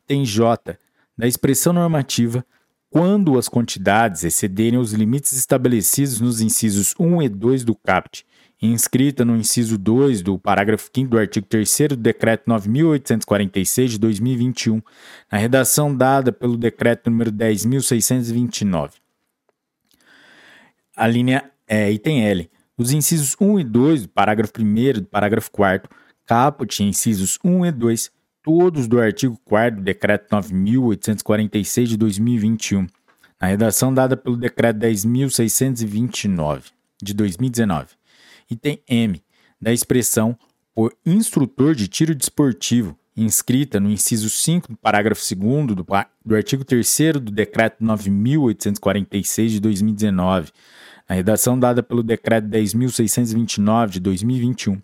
Tem 0.07 0.24
J, 0.24 0.78
da 1.16 1.26
expressão 1.26 1.73
normativa, 1.73 2.44
quando 2.90 3.39
as 3.39 3.49
quantidades 3.49 4.24
excederem 4.24 4.78
os 4.78 4.92
limites 4.92 5.32
estabelecidos 5.32 6.20
nos 6.20 6.40
incisos 6.40 6.94
1 6.99 7.23
e 7.23 7.28
2 7.28 7.65
do 7.65 7.74
CAPT, 7.76 8.26
inscrita 8.66 9.24
no 9.24 9.36
inciso 9.36 9.78
2 9.78 10.22
do 10.22 10.39
parágrafo 10.39 10.90
5 10.94 11.10
do 11.10 11.18
artigo 11.18 11.47
3 11.47 11.78
do 11.90 11.97
Decreto 11.97 12.50
9.846 12.50 13.86
de 13.86 13.98
2021, 13.98 14.82
na 15.30 15.39
redação 15.39 15.94
dada 15.94 16.30
pelo 16.30 16.56
Decreto 16.56 17.08
número 17.08 17.32
10.629. 17.32 18.92
A 20.94 21.06
linha 21.06 21.50
é, 21.66 21.90
item 21.90 22.24
L. 22.26 22.50
Os 22.76 22.92
incisos 22.92 23.36
1 23.40 23.60
e 23.60 23.64
2 23.64 24.02
do 24.02 24.08
parágrafo 24.08 24.52
1 24.58 24.92
do 25.00 25.05
parágrafo 25.05 25.50
4 25.50 25.89
caput, 26.26 26.82
incisos 26.82 27.39
1 27.42 27.66
e 27.66 27.72
2, 27.72 28.10
todos 28.42 28.86
do 28.86 29.00
artigo 29.00 29.39
4 29.44 29.80
do 29.80 29.82
Decreto 29.82 30.34
9.846 30.34 31.84
de 31.84 31.97
2021, 31.97 32.86
na 33.40 33.48
redação 33.48 33.92
dada 33.92 34.16
pelo 34.16 34.36
Decreto 34.36 34.78
10.629 34.78 36.64
de 37.02 37.14
2019. 37.14 37.99
Item 38.50 38.80
M, 38.88 39.22
da 39.60 39.72
expressão 39.72 40.36
por 40.74 40.94
instrutor 41.06 41.74
de 41.74 41.86
tiro 41.88 42.14
desportivo, 42.14 42.98
inscrita 43.16 43.78
no 43.78 43.90
inciso 43.90 44.30
5 44.30 44.68
do 44.72 44.76
parágrafo 44.76 45.22
2 45.22 45.66
do, 45.66 45.86
do 46.24 46.34
artigo 46.34 46.64
3 46.64 46.96
do 47.14 47.30
Decreto 47.30 47.84
9.846 47.84 49.48
de 49.48 49.60
2019, 49.60 50.50
na 51.08 51.14
redação 51.14 51.58
dada 51.58 51.82
pelo 51.82 52.02
Decreto 52.02 52.48
10.629 52.48 53.90
de 53.90 54.00
2021, 54.00 54.80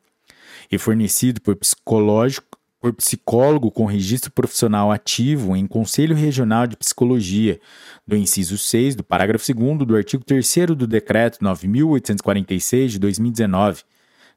e 0.70 0.78
fornecido 0.78 1.40
por 1.40 1.56
psicológico 1.56 2.45
por 2.80 2.92
psicólogo 2.92 3.70
com 3.70 3.84
registro 3.84 4.30
profissional 4.30 4.92
ativo 4.92 5.56
em 5.56 5.66
Conselho 5.66 6.14
Regional 6.14 6.66
de 6.66 6.76
Psicologia, 6.76 7.60
do 8.06 8.16
inciso 8.16 8.58
6 8.58 8.94
do 8.94 9.04
parágrafo 9.04 9.44
2 9.52 9.78
do 9.78 9.96
artigo 9.96 10.24
3 10.24 10.46
do 10.76 10.86
Decreto 10.86 11.38
9.846 11.38 12.88
de 12.88 12.98
2019, 12.98 13.82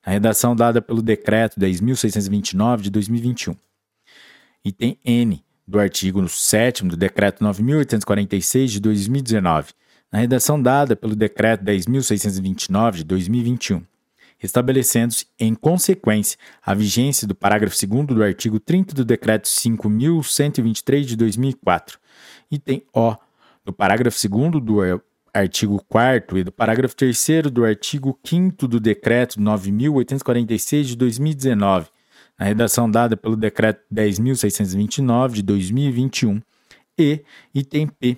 na 0.05 0.13
redação 0.13 0.55
dada 0.55 0.81
pelo 0.81 1.01
Decreto 1.01 1.59
10.629 1.59 2.81
de 2.81 2.89
2021. 2.89 3.55
Item 4.63 4.97
N 5.05 5.43
do 5.67 5.79
artigo 5.79 6.27
7 6.27 6.85
do 6.85 6.97
Decreto 6.97 7.43
9.846 7.43 8.65
de 8.67 8.79
2019, 8.79 9.73
na 10.11 10.19
redação 10.19 10.61
dada 10.61 10.95
pelo 10.95 11.15
Decreto 11.15 11.63
10.629 11.63 12.95
de 12.97 13.03
2021, 13.03 13.83
estabelecendo-se, 14.45 15.25
em 15.39 15.53
consequência, 15.53 16.37
a 16.65 16.73
vigência 16.73 17.27
do 17.27 17.35
parágrafo 17.35 17.75
2 17.85 18.07
do 18.07 18.23
artigo 18.23 18.59
30 18.59 18.93
do 18.95 19.05
Decreto 19.05 19.47
5.123 19.47 21.01
de 21.03 21.15
2004, 21.15 21.99
item 22.49 22.83
O, 22.93 23.15
do 23.65 23.73
parágrafo 23.73 24.17
2 24.27 24.63
do 24.63 25.01
artigo 25.33 25.83
4 25.87 26.37
e 26.37 26.43
do 26.43 26.51
parágrafo 26.51 26.95
3 26.95 27.43
do 27.51 27.65
artigo 27.65 28.17
5 28.23 28.67
do 28.67 28.79
Decreto 28.79 29.39
9.846 29.39 30.83
de 30.83 30.95
2019, 30.95 31.87
na 32.37 32.45
redação 32.45 32.89
dada 32.89 33.17
pelo 33.17 33.35
Decreto 33.35 33.81
10.629 33.93 35.33
de 35.33 35.41
2021, 35.43 36.41
e 36.97 37.23
item 37.53 37.87
P, 37.87 38.17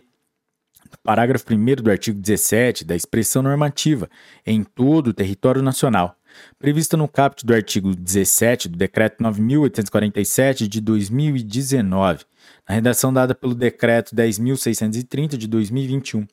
parágrafo 1.04 1.46
1 1.50 1.84
do 1.84 1.92
artigo 1.92 2.20
17 2.20 2.86
da 2.86 2.96
expressão 2.96 3.42
normativa 3.42 4.10
em 4.46 4.64
todo 4.64 5.08
o 5.08 5.14
território 5.14 5.62
nacional, 5.62 6.16
prevista 6.60 6.96
no 6.98 7.08
caput 7.08 7.46
do 7.46 7.54
artigo 7.54 7.96
17 7.96 8.70
do 8.70 8.78
Decreto 8.78 9.24
9.847 9.24 10.68
de 10.68 10.82
2019, 10.82 12.26
na 12.68 12.76
redação 12.76 13.14
dada 13.14 13.36
pelo 13.36 13.56
Decreto 13.56 14.16
10.630 14.16 15.38
de 15.38 15.48
2021 15.48 16.26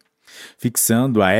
fixando 0.56 1.22
a 1.22 1.32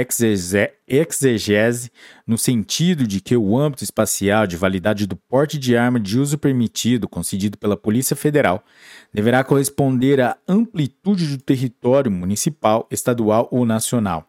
exegese 0.87 1.91
no 2.27 2.39
sentido 2.39 3.07
de 3.07 3.21
que 3.21 3.37
o 3.37 3.59
âmbito 3.59 3.85
espacial 3.85 4.47
de 4.47 4.57
validade 4.57 5.07
do 5.07 5.17
porte 5.17 5.59
de 5.59 5.77
arma 5.77 6.01
de 6.01 6.19
uso 6.19 6.39
permitido 6.39 7.09
concedido 7.09 7.59
pela 7.59 7.77
Polícia 7.77 8.17
Federal 8.17 8.65
deverá 9.13 9.45
corresponder 9.45 10.21
à 10.21 10.37
amplitude 10.47 11.37
do 11.37 11.43
território 11.43 12.11
municipal, 12.11 12.87
estadual 12.91 13.49
ou 13.51 13.65
nacional, 13.65 14.27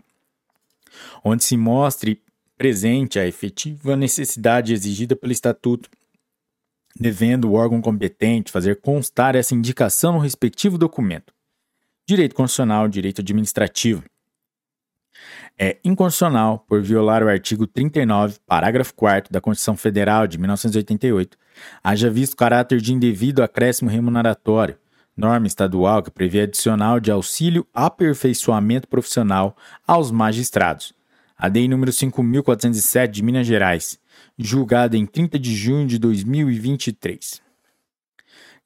onde 1.24 1.44
se 1.44 1.58
mostre 1.58 2.22
presente 2.58 3.18
a 3.20 3.26
efetiva 3.26 3.96
necessidade 3.96 4.74
exigida 4.74 5.16
pelo 5.16 5.32
Estatuto 5.32 5.90
devendo 7.00 7.50
o 7.50 7.54
órgão 7.54 7.82
competente 7.82 8.52
fazer 8.52 8.82
constar 8.82 9.36
essa 9.36 9.56
indicação 9.56 10.14
no 10.14 10.20
respectivo 10.20 10.78
documento. 10.78 11.34
Direito 12.06 12.36
constitucional, 12.36 12.88
direito 12.88 13.22
administrativo 13.22 14.04
é 15.60 15.78
inconstitucional 15.84 16.60
por 16.70 16.82
violar 16.82 17.22
o 17.22 17.28
artigo 17.28 17.68
39, 17.68 18.38
parágrafo 18.48 18.94
4 18.94 19.32
da 19.32 19.42
Constituição 19.42 19.76
Federal 19.76 20.26
de 20.26 20.38
1988, 20.38 21.38
haja 21.84 22.10
visto 22.10 22.38
caráter 22.38 22.80
de 22.80 22.94
indevido 22.94 23.44
acréscimo 23.44 23.90
remuneratório, 23.90 24.78
norma 25.18 25.48
estadual 25.48 26.02
que 26.02 26.10
prevê 26.10 26.44
adicional 26.44 26.98
de 27.02 27.12
auxílio 27.12 27.68
aperfeiçoamento 27.74 28.88
profissional 28.88 29.58
aos 29.86 30.12
magistrados. 30.12 30.94
A 31.38 31.50
DEI 31.50 31.68
número 31.68 31.92
5407 31.92 33.12
de 33.12 33.22
Minas 33.22 33.46
Gerais, 33.46 34.00
julgada 34.38 34.96
em 34.96 35.06
30 35.06 35.38
de 35.38 35.54
junho 35.54 35.86
de 35.86 36.00
2023. 36.00 37.42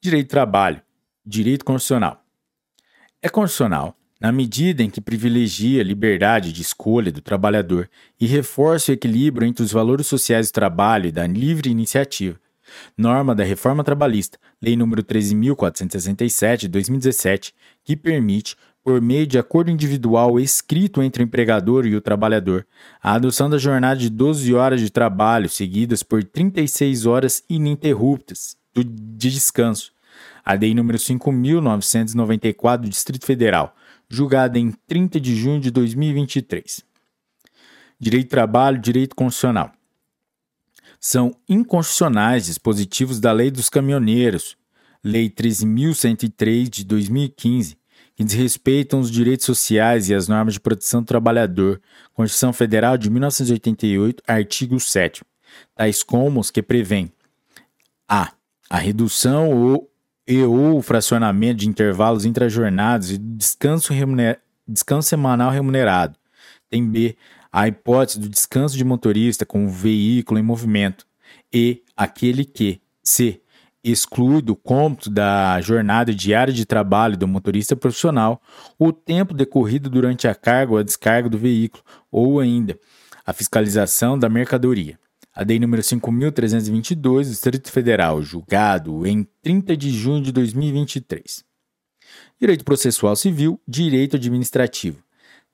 Direito 0.00 0.28
do 0.28 0.30
trabalho, 0.30 0.80
direito 1.26 1.64
constitucional. 1.64 2.22
É 3.20 3.28
constitucional 3.28 3.96
na 4.20 4.30
medida 4.32 4.82
em 4.82 4.90
que 4.90 5.00
privilegia 5.00 5.80
a 5.80 5.84
liberdade 5.84 6.52
de 6.52 6.62
escolha 6.62 7.12
do 7.12 7.20
trabalhador 7.20 7.90
e 8.20 8.26
reforça 8.26 8.90
o 8.90 8.94
equilíbrio 8.94 9.46
entre 9.46 9.62
os 9.64 9.72
valores 9.72 10.06
sociais 10.06 10.48
do 10.50 10.54
trabalho 10.54 11.08
e 11.08 11.12
da 11.12 11.26
livre 11.26 11.70
iniciativa. 11.70 12.38
Norma 12.96 13.34
da 13.34 13.44
Reforma 13.44 13.84
Trabalhista, 13.84 14.38
Lei 14.62 14.74
nº 14.74 15.02
13.467 15.02 16.60
de 16.60 16.68
2017, 16.68 17.54
que 17.84 17.96
permite, 17.96 18.56
por 18.82 19.00
meio 19.00 19.26
de 19.26 19.38
acordo 19.38 19.70
individual 19.70 20.38
escrito 20.38 21.02
entre 21.02 21.22
o 21.22 21.24
empregador 21.24 21.86
e 21.86 21.94
o 21.94 22.00
trabalhador, 22.00 22.66
a 23.02 23.14
adoção 23.14 23.48
da 23.48 23.58
jornada 23.58 24.00
de 24.00 24.10
12 24.10 24.54
horas 24.54 24.80
de 24.80 24.90
trabalho 24.90 25.48
seguidas 25.48 26.02
por 26.02 26.22
36 26.22 27.06
horas 27.06 27.42
ininterruptas 27.48 28.56
de 28.74 29.30
descanso. 29.30 29.92
A 30.44 30.54
Lei 30.54 30.72
nº 30.72 30.94
5.994 30.94 32.78
do 32.78 32.88
Distrito 32.88 33.24
Federal, 33.24 33.74
julgada 34.08 34.58
em 34.58 34.72
30 34.86 35.20
de 35.20 35.34
junho 35.34 35.60
de 35.60 35.70
2023. 35.70 36.84
Direito 37.98 38.26
do 38.26 38.30
trabalho, 38.30 38.78
direito 38.78 39.14
constitucional. 39.14 39.72
São 41.00 41.34
inconstitucionais 41.48 42.46
dispositivos 42.46 43.20
da 43.20 43.32
Lei 43.32 43.50
dos 43.50 43.68
Caminhoneiros, 43.68 44.56
Lei 45.02 45.28
13.103 45.28 46.68
de 46.68 46.84
2015, 46.84 47.76
que 48.16 48.24
desrespeitam 48.24 49.00
os 49.00 49.10
direitos 49.10 49.44
sociais 49.44 50.08
e 50.08 50.14
as 50.14 50.28
normas 50.28 50.54
de 50.54 50.60
proteção 50.60 51.02
do 51.02 51.06
trabalhador, 51.06 51.80
Constituição 52.14 52.52
Federal 52.52 52.96
de 52.96 53.10
1988, 53.10 54.22
artigo 54.26 54.80
7 54.80 55.22
tais 55.74 56.02
como 56.02 56.40
os 56.40 56.50
que 56.50 56.62
prevêem 56.62 57.12
a. 58.08 58.32
a 58.68 58.78
redução 58.78 59.50
ou 59.50 59.90
e 60.26 60.42
ou 60.42 60.80
fracionamento 60.80 61.58
de 61.60 61.68
intervalos 61.68 62.24
intrajornados 62.24 63.10
e 63.10 63.18
descanso, 63.18 63.92
remuner... 63.92 64.40
descanso 64.66 65.08
semanal 65.08 65.50
remunerado. 65.50 66.18
Tem 66.70 66.84
B, 66.84 67.16
a 67.52 67.68
hipótese 67.68 68.18
do 68.18 68.28
descanso 68.28 68.76
de 68.76 68.84
motorista 68.84 69.44
com 69.46 69.66
o 69.66 69.68
veículo 69.68 70.40
em 70.40 70.42
movimento. 70.42 71.06
E 71.52 71.82
aquele 71.96 72.44
que, 72.44 72.80
C, 73.02 73.40
exclui 73.84 74.40
do 74.40 74.56
cômputo 74.56 75.10
da 75.10 75.60
jornada 75.60 76.14
diária 76.14 76.52
de 76.52 76.64
trabalho 76.64 77.18
do 77.18 77.28
motorista 77.28 77.76
profissional 77.76 78.40
o 78.78 78.92
tempo 78.92 79.34
decorrido 79.34 79.90
durante 79.90 80.26
a 80.26 80.34
carga 80.34 80.72
ou 80.72 80.78
a 80.78 80.82
descarga 80.82 81.28
do 81.28 81.36
veículo, 81.36 81.84
ou 82.10 82.40
ainda 82.40 82.78
a 83.26 83.32
fiscalização 83.32 84.18
da 84.18 84.28
mercadoria. 84.28 84.98
A 85.36 85.42
DEI 85.42 85.58
número 85.58 85.82
5.322 85.82 86.94
do 86.94 87.22
Distrito 87.24 87.72
Federal, 87.72 88.22
julgado 88.22 89.04
em 89.04 89.26
30 89.42 89.76
de 89.76 89.90
junho 89.90 90.22
de 90.22 90.30
2023. 90.30 91.44
Direito 92.40 92.64
Processual 92.64 93.16
Civil, 93.16 93.60
Direito 93.66 94.14
Administrativo. 94.14 95.02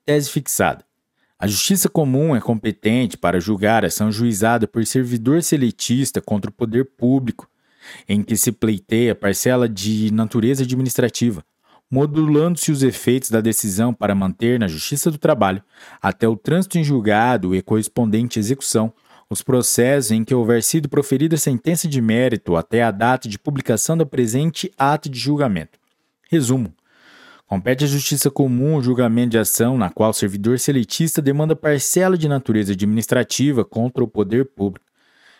Tese 0.05 0.29
fixada. 0.29 0.85
A 1.39 1.47
Justiça 1.47 1.89
Comum 1.89 2.35
é 2.35 2.39
competente 2.39 3.17
para 3.17 3.39
julgar 3.39 3.83
ação 3.83 4.11
juizada 4.11 4.67
por 4.67 4.85
servidor 4.85 5.41
seletista 5.41 6.21
contra 6.21 6.51
o 6.51 6.53
poder 6.53 6.85
público, 6.95 7.49
em 8.07 8.21
que 8.21 8.37
se 8.37 8.51
pleiteia 8.51 9.15
parcela 9.15 9.67
de 9.67 10.13
natureza 10.13 10.61
administrativa, 10.61 11.43
modulando-se 11.89 12.71
os 12.71 12.83
efeitos 12.83 13.31
da 13.31 13.41
decisão 13.41 13.95
para 13.95 14.13
manter 14.13 14.59
na 14.59 14.67
Justiça 14.67 15.09
do 15.09 15.17
Trabalho, 15.17 15.63
até 15.99 16.27
o 16.27 16.37
trânsito 16.37 16.77
em 16.77 16.83
julgado 16.83 17.55
e 17.55 17.63
correspondente 17.63 18.37
execução, 18.37 18.93
os 19.31 19.41
processos 19.41 20.11
em 20.11 20.23
que 20.25 20.35
houver 20.35 20.61
sido 20.61 20.89
proferida 20.89 21.37
sentença 21.37 21.87
de 21.87 22.01
mérito 22.01 22.57
até 22.57 22.83
a 22.83 22.91
data 22.91 23.29
de 23.29 23.39
publicação 23.39 23.95
do 23.95 24.05
presente 24.05 24.69
ato 24.77 25.09
de 25.09 25.17
julgamento. 25.17 25.79
Resumo: 26.29 26.73
compete 27.47 27.85
à 27.85 27.87
Justiça 27.87 28.29
Comum 28.29 28.75
o 28.75 28.83
julgamento 28.83 29.29
de 29.29 29.37
ação 29.37 29.77
na 29.77 29.89
qual 29.89 30.09
o 30.09 30.13
servidor 30.13 30.59
seletista 30.59 31.21
demanda 31.21 31.55
parcela 31.55 32.17
de 32.17 32.27
natureza 32.27 32.73
administrativa 32.73 33.63
contra 33.63 34.03
o 34.03 34.07
poder 34.07 34.47
público. 34.47 34.85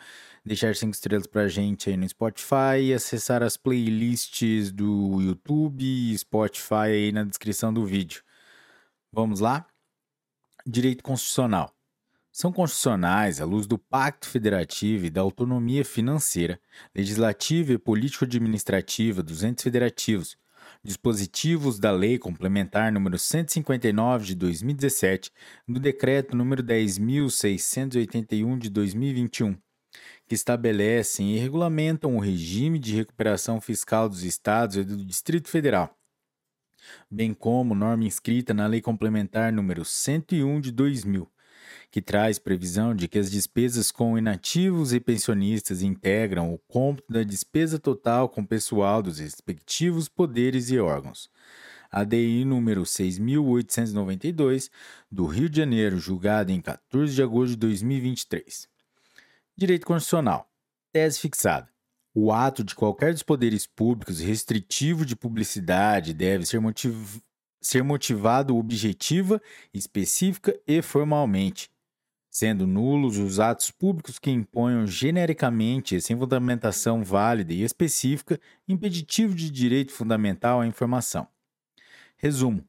deixar 0.45 0.74
5 0.74 0.93
estrelas 0.93 1.27
pra 1.27 1.50
gente 1.50 1.90
aí 1.90 1.98
no 1.98 2.08
Spotify 2.08 2.80
e 2.82 2.93
acessar 2.93 3.43
as 3.43 3.58
playlists 3.58 4.72
do 4.72 5.22
YouTube 5.22 5.83
e 5.83 6.17
Spotify 6.17 6.88
aí 6.88 7.11
na 7.11 7.25
descrição 7.25 7.74
do 7.74 7.85
vídeo. 7.85 8.24
Vamos 9.11 9.42
lá? 9.42 9.67
Direito 10.66 11.03
Constitucional 11.03 11.75
são 12.34 12.52
constitucionais 12.52 13.40
à 13.40 13.45
luz 13.45 13.68
do 13.68 13.78
Pacto 13.78 14.28
Federativo 14.28 15.06
e 15.06 15.12
da 15.12 15.22
autonomia 15.22 15.86
financeira, 15.86 16.60
legislativa 16.94 17.74
e 17.74 17.78
político-administrativa 17.78 19.22
dos 19.22 19.44
entes 19.44 19.64
federativos, 19.64 20.36
dispositivos 20.84 21.78
da 21.78 21.92
Lei 21.92 22.18
Complementar 22.18 22.92
número 22.92 23.20
159 23.20 24.26
de 24.26 24.34
2017, 24.34 25.32
do 25.68 25.80
Decreto 25.80 26.36
número 26.36 26.64
10.681 26.64 28.58
de 28.58 28.72
2021, 28.72 29.56
que 30.28 30.34
estabelecem 30.34 31.36
e 31.36 31.38
regulamentam 31.38 32.16
o 32.16 32.20
regime 32.20 32.80
de 32.80 32.95
recuperação 32.95 33.62
fiscal 33.62 34.10
dos 34.10 34.24
estados 34.24 34.78
e 34.78 34.84
do 34.84 35.06
Distrito 35.06 35.50
Federal, 35.50 35.95
bem 37.12 37.32
como 37.32 37.76
norma 37.76 38.06
inscrita 38.06 38.56
na 38.56 38.66
Lei 38.66 38.82
Complementar 38.82 39.53
número 39.53 39.86
101 39.86 40.60
de 40.60 40.72
2000, 40.72 41.32
que 41.93 42.01
traz 42.01 42.39
previsão 42.39 42.95
de 42.95 43.07
que 43.07 43.19
as 43.19 43.30
despesas 43.30 43.91
com 43.91 44.17
inativos 44.17 44.93
e 44.93 44.99
pensionistas 44.99 45.83
integram 45.83 46.51
o 46.51 46.57
cômputo 46.57 47.13
da 47.13 47.22
despesa 47.22 47.77
total 47.77 48.27
com 48.27 48.43
pessoal 48.43 49.03
dos 49.03 49.19
respectivos 49.19 50.09
poderes 50.09 50.72
e 50.72 50.80
órgãos. 50.80 51.30
ADI 51.91 52.45
número 52.45 52.83
6892 52.83 54.72
do 55.11 55.27
Rio 55.27 55.47
de 55.47 55.57
Janeiro, 55.57 55.99
julgada 55.99 56.51
em 56.51 56.59
14 56.59 57.13
de 57.13 57.22
agosto 57.22 57.51
de 57.51 57.57
2023. 57.57 58.67
Direito 59.55 59.85
Constitucional. 59.85 60.49
Tese 60.91 61.19
fixada. 61.19 61.69
O 62.11 62.31
ato 62.33 62.63
de 62.63 62.73
qualquer 62.73 63.13
dos 63.13 63.22
poderes 63.22 63.67
públicos 63.67 64.19
restritivo 64.19 65.05
de 65.05 65.15
publicidade 65.15 66.11
deve 66.11 66.43
ser, 66.43 66.59
motiv 66.59 67.22
ser 67.61 67.83
motivado 67.83 68.57
objetiva, 68.57 69.39
específica 69.72 70.59
e 70.67 70.81
formalmente, 70.81 71.72
sendo 72.34 72.66
nulos 72.66 73.20
os 73.20 73.40
atos 73.40 73.70
públicos 73.70 74.18
que 74.18 74.32
imponham 74.32 74.88
genericamente, 74.88 76.02
sem 76.02 76.18
fundamentação 76.18 77.03
válida 77.03 77.53
e 77.53 77.62
específica, 77.62 78.40
impeditivo 78.68 79.36
de 79.36 79.52
direito 79.52 79.92
fundamental 79.92 80.60
à 80.60 80.66
informação. 80.66 81.28
Resumo: 82.18 82.68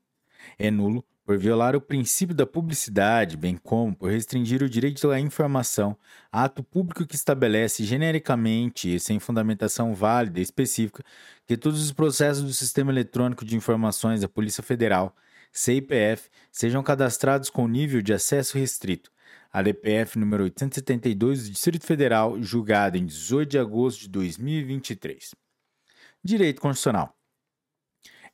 é 0.59 0.71
nulo 0.71 1.03
por 1.25 1.39
violar 1.39 1.75
o 1.75 1.81
princípio 1.81 2.35
da 2.35 2.45
publicidade, 2.45 3.39
bem 3.39 3.57
como 3.57 3.97
por 3.97 4.11
restringir 4.11 4.63
o 4.63 4.69
direito 4.69 5.11
à 5.11 5.19
informação, 5.19 5.97
ato 6.31 6.63
público 6.63 7.07
que 7.07 7.15
estabelece 7.15 7.83
genericamente 7.85 8.95
e 8.95 9.01
sem 9.01 9.19
fundamentação 9.19 9.95
válida 9.95 10.41
e 10.41 10.43
específica 10.43 11.03
que 11.47 11.57
todos 11.57 11.83
os 11.83 11.91
processos 11.91 12.45
do 12.45 12.53
Sistema 12.53 12.93
Eletrônico 12.93 13.47
de 13.47 13.57
Informações 13.57 14.21
da 14.21 14.29
Polícia 14.29 14.63
Federal, 14.63 15.17
CIPF, 15.51 16.29
sejam 16.53 16.83
cadastrados 16.83 17.49
com 17.49 17.67
nível 17.67 18.03
de 18.03 18.13
acesso 18.13 18.59
restrito, 18.59 19.11
ADPF 19.55 20.19
número 20.19 20.43
872 20.43 21.45
do 21.45 21.53
Distrito 21.53 21.87
Federal, 21.87 22.43
julgado 22.43 22.99
em 22.99 23.07
18 23.07 23.51
de 23.51 23.57
agosto 23.57 24.01
de 24.01 24.09
2023. 24.09 25.33
Direito 26.25 26.61
Constitucional. 26.61 27.17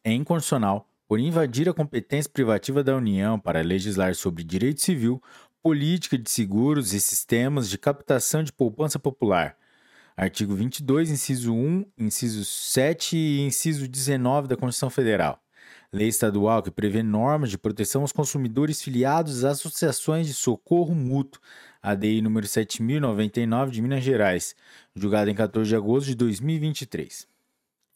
É 0.03 0.11
inconstitucional 0.11 0.89
por 1.07 1.21
invadir 1.21 1.69
a 1.69 1.75
competência 1.75 2.31
privativa 2.33 2.83
da 2.83 2.97
União 2.97 3.39
para 3.39 3.61
legislar 3.61 4.15
sobre 4.15 4.43
direito 4.43 4.81
civil, 4.81 5.23
política 5.63 6.17
de 6.17 6.31
seguros 6.31 6.95
e 6.95 7.01
sistemas 7.03 7.69
de 7.69 7.77
captação 7.77 8.43
de 8.43 8.51
poupança 8.51 8.99
popular. 8.99 9.59
Artigo 10.17 10.55
22, 10.55 11.11
inciso 11.11 11.53
1, 11.53 11.85
inciso 11.99 12.47
7 12.47 13.15
e 13.15 13.41
inciso 13.43 13.87
19 13.87 14.49
da 14.49 14.57
Constituição 14.57 14.89
Federal. 14.89 15.39
Lei 15.93 16.07
estadual 16.07 16.63
que 16.63 16.71
prevê 16.71 17.03
normas 17.03 17.51
de 17.51 17.59
proteção 17.59 18.03
aos 18.03 18.13
consumidores 18.13 18.81
filiados 18.81 19.45
às 19.45 19.59
associações 19.59 20.29
de 20.29 20.35
socorro 20.35 20.95
mútuo, 20.95 21.43
ADI 21.83 22.23
número 22.23 22.47
7099 22.47 23.73
de 23.73 23.83
Minas 23.83 24.05
Gerais, 24.05 24.55
julgada 24.95 25.29
em 25.29 25.35
14 25.35 25.69
de 25.69 25.75
agosto 25.75 26.07
de 26.07 26.15
2023. 26.15 27.27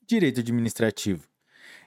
Direito 0.05 0.40
administrativo. 0.40 1.28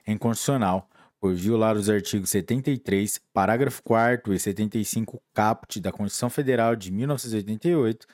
É 0.06 0.12
inconstitucional 0.12 0.88
por 1.20 1.34
violar 1.34 1.76
os 1.76 1.90
artigos 1.90 2.30
73, 2.30 3.20
parágrafo 3.34 3.82
4 3.82 4.32
e 4.32 4.38
75 4.38 5.20
caput 5.34 5.78
da 5.78 5.92
Constituição 5.92 6.30
Federal 6.30 6.74
de 6.74 6.90
1988 6.90 8.06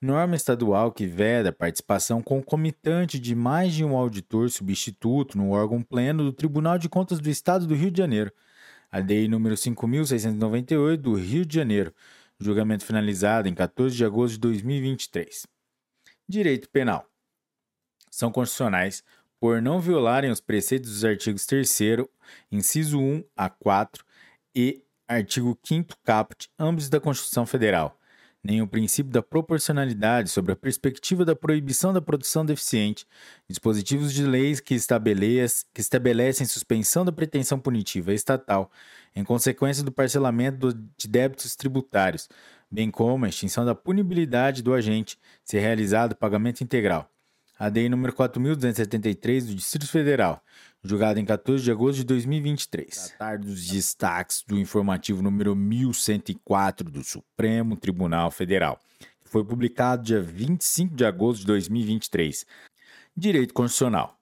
norma 0.00 0.36
estadual 0.36 0.92
que 0.92 1.06
veda 1.06 1.48
a 1.48 1.52
participação 1.52 2.22
concomitante 2.22 3.18
de 3.18 3.34
mais 3.34 3.72
de 3.72 3.84
um 3.84 3.96
auditor 3.96 4.50
substituto 4.50 5.36
no 5.36 5.50
órgão 5.50 5.82
pleno 5.82 6.24
do 6.24 6.32
Tribunal 6.32 6.78
de 6.78 6.88
Contas 6.88 7.20
do 7.20 7.28
Estado 7.28 7.66
do 7.66 7.74
Rio 7.74 7.90
de 7.90 7.98
Janeiro, 7.98 8.32
a 8.90 9.00
DEI 9.00 9.28
número 9.28 9.56
5698 9.56 11.02
do 11.02 11.14
Rio 11.14 11.44
de 11.44 11.54
Janeiro, 11.54 11.94
julgamento 12.38 12.84
finalizado 12.84 13.48
em 13.48 13.54
14 13.54 13.96
de 13.96 14.04
agosto 14.04 14.34
de 14.34 14.40
2023. 14.40 15.46
Direito 16.28 16.68
Penal. 16.70 17.06
São 18.10 18.30
constitucionais 18.30 19.02
por 19.40 19.60
não 19.60 19.80
violarem 19.80 20.30
os 20.30 20.40
preceitos 20.40 20.90
dos 20.90 21.04
artigos 21.04 21.44
3 21.44 21.68
inciso 22.50 22.98
1 22.98 23.24
a 23.36 23.50
4 23.50 24.04
e 24.54 24.82
artigo 25.06 25.58
5 25.62 25.96
caput, 26.02 26.48
ambos 26.58 26.88
da 26.88 27.00
Constituição 27.00 27.44
Federal, 27.44 27.98
nem 28.44 28.60
o 28.60 28.66
princípio 28.68 29.10
da 29.10 29.22
proporcionalidade 29.22 30.28
sobre 30.28 30.52
a 30.52 30.56
perspectiva 30.56 31.24
da 31.24 31.34
proibição 31.34 31.94
da 31.94 32.02
produção 32.02 32.44
deficiente, 32.44 33.06
dispositivos 33.48 34.12
de 34.12 34.22
leis 34.22 34.60
que, 34.60 34.76
que 34.76 35.80
estabelecem 35.80 36.46
suspensão 36.46 37.06
da 37.06 37.10
pretensão 37.10 37.58
punitiva 37.58 38.12
estatal 38.12 38.70
em 39.16 39.24
consequência 39.24 39.82
do 39.82 39.90
parcelamento 39.90 40.74
de 40.96 41.08
débitos 41.08 41.56
tributários, 41.56 42.28
bem 42.70 42.90
como 42.90 43.24
a 43.24 43.28
extinção 43.30 43.64
da 43.64 43.74
punibilidade 43.74 44.62
do 44.62 44.74
agente 44.74 45.18
se 45.42 45.58
realizado 45.58 46.14
pagamento 46.14 46.62
integral. 46.62 47.10
ADI 47.58 47.88
número 47.88 48.12
4273 48.12 49.46
do 49.46 49.54
Distrito 49.54 49.88
Federal, 49.88 50.42
julgado 50.84 51.18
em 51.18 51.24
14 51.24 51.64
de 51.64 51.72
agosto 51.72 51.96
de 51.96 52.04
2023. 52.04 53.14
Tratar 53.16 53.38
dos 53.38 53.66
destaques 53.66 54.44
do 54.46 54.58
informativo 54.58 55.22
número 55.22 55.56
1104 55.56 56.90
do 56.90 57.02
Supremo 57.02 57.74
Tribunal 57.74 58.30
Federal, 58.30 58.78
que 58.98 59.30
foi 59.30 59.42
publicado 59.42 60.02
dia 60.02 60.20
25 60.20 60.94
de 60.94 61.06
agosto 61.06 61.40
de 61.40 61.46
2023. 61.46 62.44
Direito 63.16 63.54
Constitucional. 63.54 64.18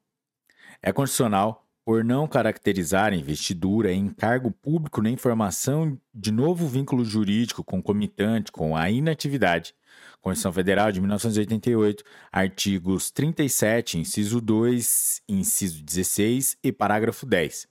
É 0.80 0.92
constitucional 0.92 1.66
por 1.84 2.04
não 2.04 2.28
caracterizar 2.28 3.12
investidura 3.12 3.92
em 3.92 4.08
cargo 4.08 4.52
público 4.52 5.02
nem 5.02 5.16
formação 5.16 5.98
de 6.14 6.30
novo 6.30 6.68
vínculo 6.68 7.04
jurídico 7.04 7.64
concomitante 7.64 8.52
com 8.52 8.76
a 8.76 8.88
inatividade 8.88 9.74
Constituição 10.22 10.52
Federal 10.52 10.92
de 10.92 11.00
1988, 11.00 12.04
artigos 12.30 13.10
37, 13.10 13.98
inciso 13.98 14.40
2, 14.40 15.20
inciso 15.28 15.82
16 15.82 16.56
e 16.62 16.72
parágrafo 16.72 17.26
10. 17.26 17.68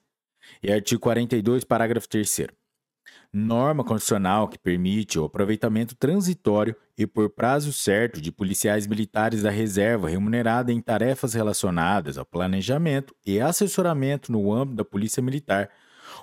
E 0.61 0.71
artigo 0.71 1.01
42, 1.01 1.63
parágrafo 1.63 2.09
3 2.09 2.47
norma 3.33 3.81
constitucional 3.85 4.49
que 4.49 4.59
permite 4.59 5.17
o 5.17 5.23
aproveitamento 5.23 5.95
transitório 5.95 6.75
e 6.97 7.07
por 7.07 7.30
prazo 7.30 7.71
certo 7.71 8.19
de 8.19 8.30
policiais 8.30 8.85
militares 8.85 9.43
da 9.43 9.49
reserva 9.49 10.09
remunerada 10.09 10.73
em 10.73 10.81
tarefas 10.81 11.33
relacionadas 11.33 12.17
ao 12.17 12.25
planejamento 12.25 13.15
e 13.25 13.39
assessoramento 13.39 14.30
no 14.31 14.51
âmbito 14.51 14.75
da 14.75 14.83
Polícia 14.83 15.23
Militar 15.23 15.69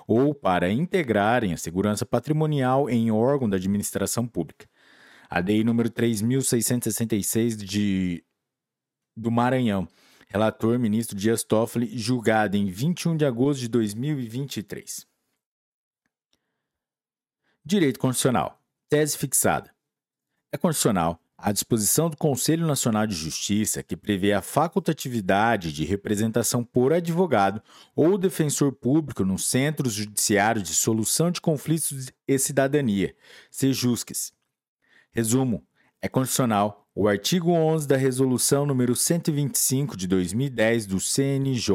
ou 0.07 0.35
para 0.35 0.71
integrarem 0.71 1.51
a 1.51 1.57
segurança 1.57 2.05
patrimonial 2.05 2.87
em 2.87 3.09
órgão 3.09 3.49
da 3.49 3.57
administração 3.57 4.27
pública. 4.27 4.68
A 5.29 5.41
DI 5.41 5.63
número 5.63 5.89
3666 5.89 7.57
de 7.57 8.23
do 9.15 9.29
Maranhão. 9.29 9.87
Relator 10.27 10.77
ministro 10.79 11.15
Dias 11.15 11.43
Toffoli, 11.43 11.97
julgado 11.97 12.55
em 12.55 12.65
21 12.67 13.17
de 13.17 13.25
agosto 13.25 13.59
de 13.61 13.67
2023. 13.67 15.05
Direito 17.65 17.99
Constitucional. 17.99 18.59
Tese 18.89 19.17
fixada. 19.17 19.71
É 20.51 20.57
constitucional 20.57 21.19
a 21.41 21.51
disposição 21.51 22.09
do 22.09 22.17
Conselho 22.17 22.67
Nacional 22.67 23.07
de 23.07 23.15
Justiça 23.15 23.81
que 23.81 23.95
prevê 23.95 24.33
a 24.33 24.41
facultatividade 24.41 25.71
de 25.71 25.85
representação 25.85 26.63
por 26.63 26.91
advogado 26.91 27.61
ou 27.95 28.17
defensor 28.17 28.73
público 28.73 29.23
nos 29.23 29.45
centros 29.45 29.93
judiciários 29.93 30.67
de 30.67 30.73
solução 30.75 31.31
de 31.31 31.39
conflitos 31.39 32.11
e 32.27 32.37
cidadania, 32.37 33.15
SEJUSCs, 33.49 34.33
Resumo: 35.11 35.65
é 36.01 36.07
constitucional 36.07 36.87
o 36.93 37.07
artigo 37.07 37.51
11 37.51 37.87
da 37.87 37.97
Resolução 37.97 38.65
número 38.65 38.95
125 38.95 39.97
de 39.97 40.07
2010 40.07 40.85
do 40.85 40.99
CNJ, 40.99 41.73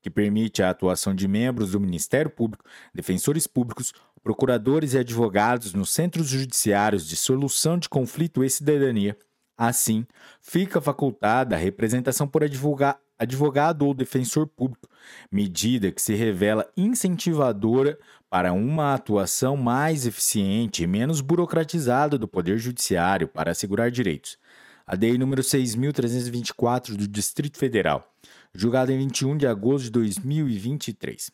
que 0.00 0.08
permite 0.08 0.62
a 0.62 0.70
atuação 0.70 1.14
de 1.14 1.28
membros 1.28 1.72
do 1.72 1.80
Ministério 1.80 2.30
Público, 2.30 2.64
defensores 2.94 3.46
públicos, 3.46 3.92
procuradores 4.22 4.94
e 4.94 4.98
advogados 4.98 5.74
nos 5.74 5.90
centros 5.90 6.28
judiciários 6.28 7.06
de 7.06 7.16
solução 7.16 7.78
de 7.78 7.88
conflito 7.88 8.42
e 8.42 8.48
cidadania. 8.48 9.16
Assim, 9.56 10.06
fica 10.40 10.80
facultada 10.80 11.56
a 11.56 11.58
representação 11.58 12.26
por 12.28 12.42
advogado 12.42 13.86
ou 13.86 13.94
defensor 13.94 14.46
público, 14.46 14.88
medida 15.30 15.90
que 15.90 16.02
se 16.02 16.14
revela 16.14 16.70
incentivadora 16.76 17.98
para 18.28 18.52
uma 18.52 18.94
atuação 18.94 19.56
mais 19.56 20.06
eficiente 20.06 20.82
e 20.82 20.86
menos 20.86 21.20
burocratizada 21.20 22.18
do 22.18 22.28
Poder 22.28 22.58
Judiciário 22.58 23.28
para 23.28 23.52
assegurar 23.52 23.90
direitos. 23.90 24.38
A 24.86 24.94
DEI 24.94 25.18
número 25.18 25.42
6.324 25.42 26.96
do 26.96 27.08
Distrito 27.08 27.58
Federal, 27.58 28.14
julgada 28.54 28.92
em 28.92 28.98
21 28.98 29.36
de 29.36 29.46
agosto 29.46 29.84
de 29.84 29.90
2023. 29.90 31.30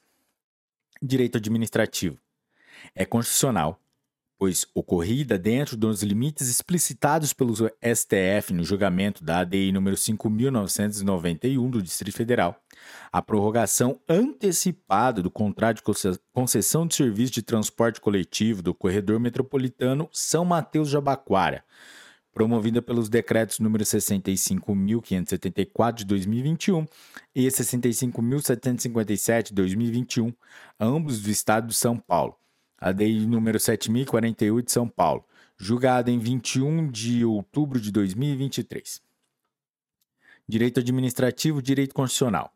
Direito 1.02 1.38
Administrativo. 1.38 2.18
É 2.94 3.04
constitucional 3.04 3.82
pois 4.42 4.66
ocorrida 4.74 5.38
dentro 5.38 5.76
dos 5.76 6.02
limites 6.02 6.48
explicitados 6.48 7.32
pelo 7.32 7.54
STF 7.54 8.52
no 8.52 8.64
julgamento 8.64 9.22
da 9.22 9.38
ADI 9.38 9.70
número 9.70 9.96
5991 9.96 11.70
do 11.70 11.80
Distrito 11.80 12.16
Federal, 12.16 12.60
a 13.10 13.22
prorrogação 13.22 13.98
antecipada 14.08 15.20
do 15.22 15.30
contrato 15.30 15.76
de 15.76 15.82
concessão 16.32 16.86
de 16.86 16.94
serviço 16.94 17.32
de 17.32 17.42
transporte 17.42 18.00
coletivo 18.00 18.62
do 18.62 18.72
corredor 18.74 19.20
metropolitano 19.20 20.08
São 20.12 20.44
Mateus 20.44 20.88
Jabaquara, 20.88 21.64
promovida 22.32 22.80
pelos 22.80 23.08
decretos 23.08 23.58
número 23.58 23.82
65.574 23.84 25.94
de 25.94 26.04
2021 26.04 26.86
e 27.34 27.46
65.757 27.46 29.48
de 29.48 29.54
2021, 29.54 30.32
ambos 30.78 31.20
do 31.22 31.30
estado 31.30 31.66
de 31.68 31.74
São 31.74 31.98
Paulo 31.98 32.36
a 32.82 32.90
DI 32.90 33.28
número 33.28 33.60
7048 33.60 34.66
de 34.66 34.72
São 34.72 34.88
Paulo, 34.88 35.24
julgada 35.56 36.10
em 36.10 36.18
21 36.18 36.90
de 36.90 37.24
outubro 37.24 37.80
de 37.80 37.92
2023. 37.92 39.00
Direito 40.48 40.80
administrativo, 40.80 41.62
direito 41.62 41.94
constitucional. 41.94 42.52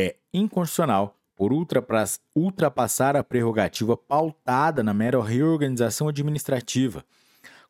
É 0.00 0.14
inconstitucional 0.32 1.16
por 1.34 1.52
ultrapassar 1.52 3.16
a 3.16 3.24
prerrogativa 3.24 3.96
pautada 3.96 4.80
na 4.80 4.94
mera 4.94 5.20
reorganização 5.20 6.06
administrativa. 6.06 7.04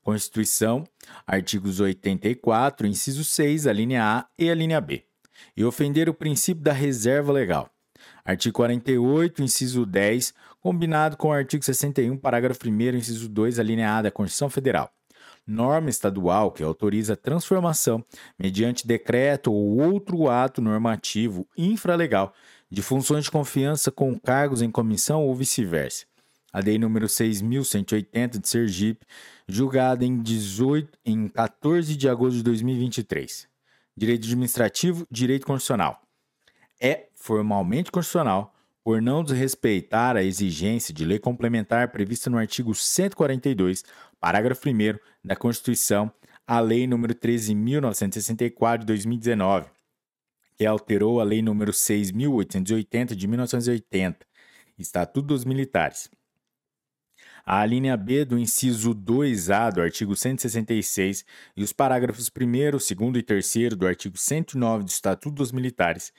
Constituição, 0.02 0.84
artigos 1.26 1.80
84, 1.80 2.86
inciso 2.86 3.24
6, 3.24 3.66
a 3.66 3.72
linha 3.72 4.04
A 4.04 4.26
e 4.38 4.50
a 4.50 4.54
linha 4.54 4.78
B, 4.78 5.06
e 5.56 5.64
ofender 5.64 6.06
o 6.10 6.12
princípio 6.12 6.62
da 6.62 6.72
reserva 6.72 7.32
legal. 7.32 7.70
Artigo 8.22 8.56
48, 8.56 9.42
inciso 9.42 9.86
10, 9.86 10.34
combinado 10.60 11.16
com 11.16 11.28
o 11.28 11.32
artigo 11.32 11.64
61, 11.64 12.18
parágrafo 12.18 12.68
1, 12.68 12.96
inciso 12.96 13.26
2, 13.26 13.58
a 13.58 13.62
linha 13.62 13.96
A 13.96 14.02
da 14.02 14.10
Constituição 14.10 14.50
Federal. 14.50 14.92
Norma 15.48 15.88
estadual 15.88 16.52
que 16.52 16.62
autoriza 16.62 17.14
a 17.14 17.16
transformação, 17.16 18.04
mediante 18.38 18.86
decreto 18.86 19.50
ou 19.50 19.78
outro 19.80 20.28
ato 20.28 20.60
normativo 20.60 21.48
infralegal, 21.56 22.34
de 22.70 22.82
funções 22.82 23.24
de 23.24 23.30
confiança 23.30 23.90
com 23.90 24.18
cargos 24.18 24.60
em 24.60 24.70
comissão 24.70 25.24
ou 25.24 25.34
vice-versa. 25.34 26.04
A 26.52 26.60
lei 26.60 26.78
número 26.78 27.06
6.180 27.06 28.38
de 28.38 28.46
Sergipe, 28.46 29.06
julgada 29.48 30.04
em, 30.04 30.22
18, 30.22 30.98
em 31.02 31.28
14 31.28 31.96
de 31.96 32.08
agosto 32.10 32.36
de 32.36 32.42
2023. 32.42 33.48
Direito 33.96 34.24
administrativo, 34.24 35.06
direito 35.10 35.46
constitucional. 35.46 36.02
É 36.78 37.08
formalmente 37.14 37.90
constitucional 37.90 38.54
por 38.88 39.02
não 39.02 39.22
desrespeitar 39.22 40.16
a 40.16 40.22
exigência 40.22 40.94
de 40.94 41.04
lei 41.04 41.18
complementar 41.18 41.88
prevista 41.88 42.30
no 42.30 42.38
artigo 42.38 42.74
142, 42.74 43.84
parágrafo 44.18 44.66
1 44.66 44.98
da 45.28 45.36
Constituição, 45.36 46.10
a 46.46 46.58
Lei 46.58 46.86
nº 46.86 47.14
13.964 47.14 48.78
de 48.78 48.86
2019, 48.86 49.68
que 50.56 50.64
alterou 50.64 51.20
a 51.20 51.24
Lei 51.24 51.40
nº 51.40 51.68
6.880 51.68 53.14
de 53.14 53.28
1980, 53.28 54.26
Estatuto 54.78 55.26
dos 55.26 55.44
Militares. 55.44 56.10
A 57.44 57.64
linha 57.66 57.94
B 57.94 58.24
do 58.24 58.38
inciso 58.38 58.94
2A 58.94 59.70
do 59.70 59.82
artigo 59.82 60.16
166 60.16 61.24
e 61.54 61.62
os 61.62 61.74
parágrafos 61.74 62.30
1, 62.30 62.70
2 62.70 62.90
e 63.16 63.22
3 63.22 63.74
do 63.76 63.86
artigo 63.86 64.16
109 64.16 64.84
do 64.84 64.88
Estatuto 64.88 65.34
dos 65.34 65.52
Militares, 65.52 66.10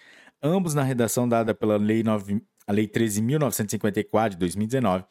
ambos 0.42 0.76
na 0.76 0.84
redação 0.84 1.28
dada 1.28 1.56
pela 1.56 1.78
Lei, 1.78 2.04
9, 2.04 2.44
a 2.68 2.72
Lei 2.72 2.88
13.954 2.88 4.30
de 4.30 4.38
2019, 4.38 5.04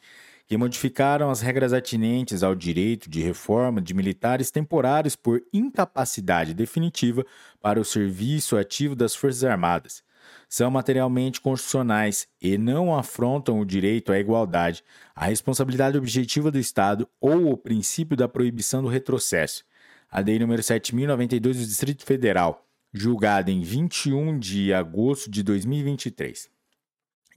que 0.49 0.57
modificaram 0.57 1.29
as 1.29 1.43
regras 1.43 1.75
atinentes 1.75 2.43
ao 2.43 2.55
direito 2.55 3.11
de 3.11 3.21
reforma 3.21 3.83
de 3.83 3.93
militares 3.93 4.51
temporários 4.51 5.15
por 5.15 5.43
incapacidade 5.53 6.55
definitiva 6.55 7.25
para 7.61 7.79
o 7.79 7.85
serviço 7.85 8.57
ativo 8.57 8.97
das 8.97 9.15
Forças 9.15 9.45
Armadas. 9.45 10.03
São 10.49 10.71
materialmente 10.71 11.39
constitucionais 11.39 12.27
e 12.41 12.57
não 12.57 12.97
afrontam 12.97 13.61
o 13.61 13.67
direito 13.67 14.11
à 14.11 14.19
igualdade, 14.19 14.83
a 15.15 15.27
responsabilidade 15.27 15.99
objetiva 15.99 16.51
do 16.51 16.59
Estado 16.59 17.07
ou 17.21 17.53
o 17.53 17.57
princípio 17.57 18.17
da 18.17 18.27
proibição 18.27 18.83
do 18.83 18.89
retrocesso. 18.89 19.65
A 20.11 20.21
Lei 20.21 20.39
nº 20.39 20.59
7.092 20.61 21.41
do 21.41 21.53
Distrito 21.53 22.07
Federal, 22.07 22.67
julgada 22.91 23.51
em 23.51 23.61
21 23.61 24.39
de 24.39 24.73
agosto 24.73 25.31
de 25.31 25.43
2023 25.43 26.58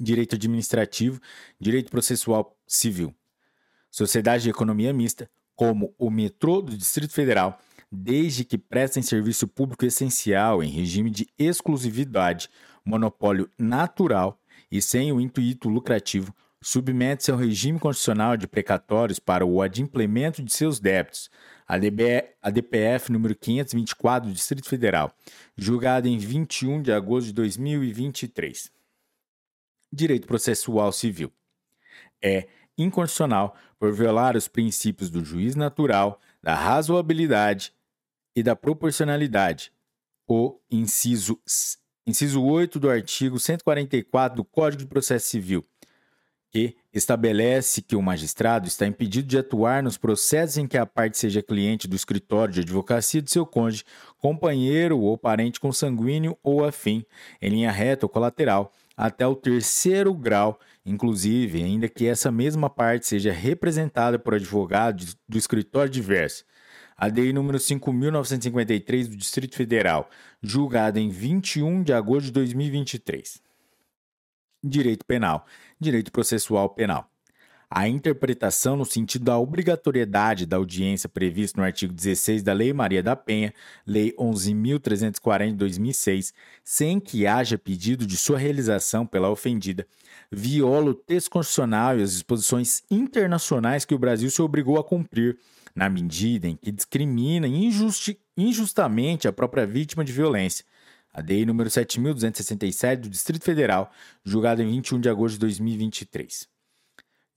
direito 0.02 0.36
administrativo, 0.36 1.22
direito 1.60 1.92
processual 1.92 2.58
civil. 2.66 3.14
Sociedade 3.90 4.44
de 4.44 4.50
economia 4.50 4.94
mista, 4.94 5.30
como 5.56 5.94
o 5.98 6.10
metrô 6.10 6.62
do 6.62 6.76
Distrito 6.76 7.14
Federal, 7.14 7.60
desde 7.92 8.46
que 8.46 8.58
prestem 8.58 9.04
serviço 9.04 9.48
público 9.48 9.86
essencial 9.86 10.64
em 10.64 10.70
regime 10.70 11.12
de 11.12 11.28
exclusividade, 11.38 12.50
monopólio 12.86 13.50
natural 13.60 14.40
e 14.72 14.82
sem 14.82 15.12
o 15.12 15.20
intuito 15.20 15.68
lucrativo, 15.68 16.34
submete-se 16.62 17.32
ao 17.32 17.38
regime 17.38 17.80
constitucional 17.80 18.38
de 18.38 18.48
precatórios 18.48 19.20
para 19.20 19.46
o 19.46 19.62
adimplemento 19.62 20.42
de 20.42 20.54
seus 20.54 20.80
débitos, 20.80 21.30
a, 21.68 21.78
DPF 22.50 23.12
número 23.12 23.36
524 23.36 24.30
do 24.30 24.34
Distrito 24.34 24.70
Federal, 24.70 25.14
julgada 25.58 26.08
em 26.08 26.18
21 26.18 26.82
de 26.82 26.92
agosto 26.92 27.28
de 27.28 27.34
2023 27.34 28.72
direito 29.92 30.28
processual 30.28 30.92
civil. 30.92 31.32
É 32.22 32.48
inconstitucional 32.78 33.56
por 33.80 33.92
violar 33.94 34.38
os 34.38 34.48
princípios 34.48 35.10
do 35.10 35.24
juiz 35.24 35.56
natural, 35.56 36.20
da 36.42 36.56
razoabilidade 36.56 37.74
e 38.36 38.42
da 38.42 38.56
proporcionalidade. 38.56 39.72
O 40.28 40.60
inciso, 40.70 41.40
inciso 42.06 42.42
8 42.44 42.80
do 42.80 42.90
artigo 42.90 43.40
144 43.40 44.38
do 44.38 44.46
Código 44.46 44.84
de 44.84 44.88
Processo 44.88 45.28
Civil, 45.28 45.66
que 46.52 46.76
estabelece 46.94 47.82
que 47.82 47.96
o 47.96 48.02
magistrado 48.02 48.68
está 48.68 48.86
impedido 48.86 49.28
de 49.28 49.38
atuar 49.38 49.82
nos 49.82 49.98
processos 49.98 50.58
em 50.58 50.68
que 50.68 50.78
a 50.78 50.86
parte 50.86 51.18
seja 51.18 51.42
cliente 51.42 51.88
do 51.88 51.96
escritório 51.96 52.54
de 52.54 52.62
advocacia 52.62 53.22
de 53.22 53.32
seu 53.32 53.46
cônjuge, 53.46 53.86
companheiro 54.18 55.00
ou 55.00 55.18
parente 55.18 55.60
consanguíneo 55.60 56.38
ou 56.44 56.64
afim, 56.64 57.06
em 57.42 57.50
linha 57.50 57.72
reta 57.72 58.06
ou 58.06 58.10
colateral, 58.10 58.74
até 58.96 59.26
o 59.26 59.36
terceiro 59.36 60.14
grau, 60.14 60.60
inclusive, 60.86 61.64
ainda 61.64 61.88
que 61.88 62.08
essa 62.08 62.32
mesma 62.32 62.70
parte 62.70 63.08
seja 63.08 63.32
representada 63.32 64.18
por 64.20 64.36
advogado 64.36 65.04
do 65.28 65.38
escritório 65.38 65.92
diverso. 65.92 66.46
A 66.96 67.10
DEI 67.10 67.34
número 67.34 67.58
5.953 67.58 69.08
do 69.08 69.16
Distrito 69.16 69.56
Federal, 69.56 70.10
julgada 70.42 71.00
em 71.00 71.10
21 71.10 71.84
de 71.84 71.94
agosto 71.94 72.28
de 72.28 72.32
2023. 72.34 73.42
Direito 74.64 75.06
Penal, 75.06 75.46
Direito 75.80 76.12
Processual 76.12 76.70
Penal 76.70 77.11
a 77.74 77.88
interpretação 77.88 78.76
no 78.76 78.84
sentido 78.84 79.24
da 79.24 79.38
obrigatoriedade 79.38 80.46
da 80.46 80.58
audiência 80.58 81.08
prevista 81.08 81.58
no 81.58 81.66
artigo 81.66 81.94
16 81.94 82.44
da 82.44 82.52
Lei 82.52 82.74
Maria 82.74 83.02
da 83.02 83.16
Penha, 83.16 83.54
Lei 83.88 84.14
11.340 84.20 85.48
de 85.52 85.54
2006, 85.54 86.34
sem 86.66 87.00
que 87.00 87.26
haja 87.26 87.58
pedido 87.58 88.06
de 88.06 88.18
sua 88.18 88.38
realização 88.38 89.06
pela 89.06 89.30
ofendida, 89.30 89.88
viola 90.30 90.92
o 90.92 90.94
texto 90.94 91.30
constitucional 91.30 91.98
e 91.98 92.04
as 92.04 92.12
disposições 92.12 92.84
internacionais 92.92 93.86
que 93.86 93.96
o 93.96 94.00
Brasil 94.00 94.30
se 94.30 94.42
obrigou 94.42 94.78
a 94.78 94.84
cumprir, 94.84 95.40
na 95.74 95.90
medida 95.90 96.50
em 96.50 96.58
que 96.58 96.74
discrimina 96.74 97.48
injusti 97.48 98.20
injustamente 98.36 99.30
a 99.30 99.32
própria 99.32 99.66
vítima 99.66 100.04
de 100.04 100.12
violência. 100.12 100.66
A 101.14 101.22
DEI 101.22 101.46
número 101.46 101.70
7.267 101.70 102.98
do 102.98 103.10
Distrito 103.10 103.46
Federal, 103.46 103.90
julgada 104.26 104.62
em 104.62 104.70
21 104.70 105.00
de 105.00 105.08
agosto 105.08 105.36
de 105.36 105.40
2023. 105.40 106.51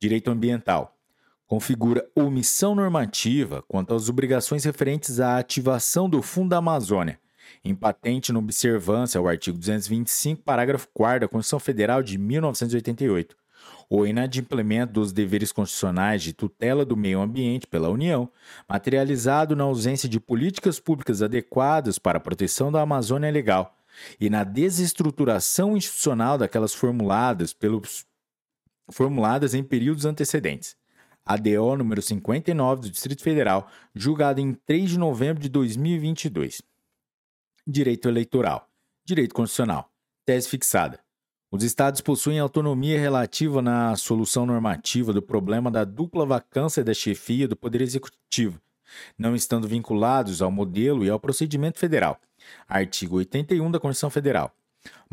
Direito 0.05 0.31
ambiental. 0.31 0.99
Configura 1.47 2.07
omissão 2.15 2.75
normativa 2.75 3.65
quanto 3.67 3.95
às 3.95 4.11
obrigações 4.11 4.63
referentes 4.63 5.19
à 5.19 5.39
ativação 5.39 6.11
do 6.11 6.21
Fundo 6.21 6.51
da 6.51 6.59
Amazônia, 6.59 7.19
em 7.65 7.75
patente 7.75 8.31
na 8.31 8.39
observância 8.39 9.19
ao 9.19 9.27
artigo 9.27 9.57
225, 9.57 10.43
parágrafo 10.43 10.89
4 10.93 11.21
da 11.21 11.29
Constituição 11.29 11.59
Federal 11.59 12.03
de 12.03 12.19
1988, 12.19 13.35
o 13.89 14.05
inadimplemento 14.05 14.93
dos 14.93 15.11
deveres 15.11 15.51
constitucionais 15.51 16.23
de 16.23 16.35
tutela 16.35 16.85
do 16.85 16.99
meio 16.99 17.23
ambiente 17.23 17.67
pela 17.67 17.89
União, 17.89 18.31
materializado 18.69 19.57
na 19.57 19.65
ausência 19.65 20.07
de 20.07 20.21
políticas 20.21 20.79
públicas 20.79 21.23
adequadas 21.23 21.99
para 21.99 22.19
a 22.19 22.21
proteção 22.21 22.71
da 22.71 22.83
Amazônia 22.83 23.31
legal 23.31 23.75
e 24.21 24.29
na 24.29 24.45
desestruturação 24.45 25.75
institucional 25.75 26.37
daquelas 26.37 26.75
formuladas 26.75 27.55
pelos 27.55 28.05
formuladas 28.91 29.55
em 29.55 29.63
períodos 29.63 30.05
antecedentes. 30.05 30.77
ADO 31.25 31.77
número 31.77 32.03
59 32.03 32.83
do 32.83 32.91
Distrito 32.91 33.23
Federal, 33.23 33.69
julgado 33.95 34.41
em 34.41 34.53
3 34.53 34.91
de 34.91 34.99
novembro 34.99 35.43
de 35.43 35.49
2022. 35.49 36.61
Direito 37.67 38.09
eleitoral. 38.09 38.69
Direito 39.07 39.35
constitucional. 39.35 39.91
Tese 40.27 40.49
fixada. 40.49 41.01
Os 41.51 41.63
estados 41.63 42.01
possuem 42.01 42.39
autonomia 42.39 42.99
relativa 42.99 43.63
na 43.63 43.95
solução 43.97 44.45
normativa 44.45 45.13
do 45.13 45.23
problema 45.23 45.71
da 45.71 45.85
dupla 45.85 46.27
vacância 46.27 46.83
da 46.83 46.93
chefia 46.93 47.47
do 47.47 47.55
Poder 47.55 47.81
Executivo, 47.81 48.61
não 49.17 49.35
estando 49.35 49.69
vinculados 49.69 50.43
ao 50.43 50.51
modelo 50.51 51.05
e 51.05 51.11
ao 51.11 51.21
procedimento 51.21 51.79
federal. 51.79 52.21
Artigo 52.69 53.17
81 53.17 53.71
da 53.71 53.79
Constituição 53.79 54.11
Federal. 54.11 54.53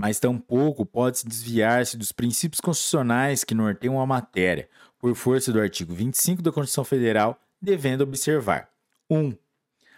Mas 0.02 0.20
tampouco 0.20 0.84
pode-se 0.84 1.28
desviar-se 1.28 1.96
dos 1.96 2.12
princípios 2.12 2.60
constitucionais 2.60 3.44
que 3.44 3.54
norteiam 3.54 4.02
a 4.02 4.06
matéria, 4.08 4.68
por 4.98 5.14
força 5.14 5.52
do 5.52 5.62
artigo 5.62 5.94
25 5.94 6.42
da 6.42 6.52
Constituição 6.52 6.84
Federal, 6.84 7.40
devendo 7.62 8.02
observar: 8.02 8.68
1. 9.08 9.18
Um, 9.20 9.38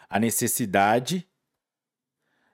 a 0.10 0.20
necessidade 0.20 1.26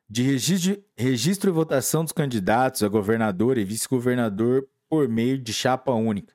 de 0.08 0.22
registro, 0.22 0.84
registro 0.95 1.50
e 1.50 1.53
votação 1.53 2.03
dos 2.03 2.14
candidatos 2.14 2.84
a 2.84 2.88
governador 2.88 3.58
e 3.58 3.64
vice-governador 3.64 4.68
por 4.88 5.10
meio 5.10 5.38
de 5.38 5.52
chapa 5.52 5.92
única. 5.92 6.34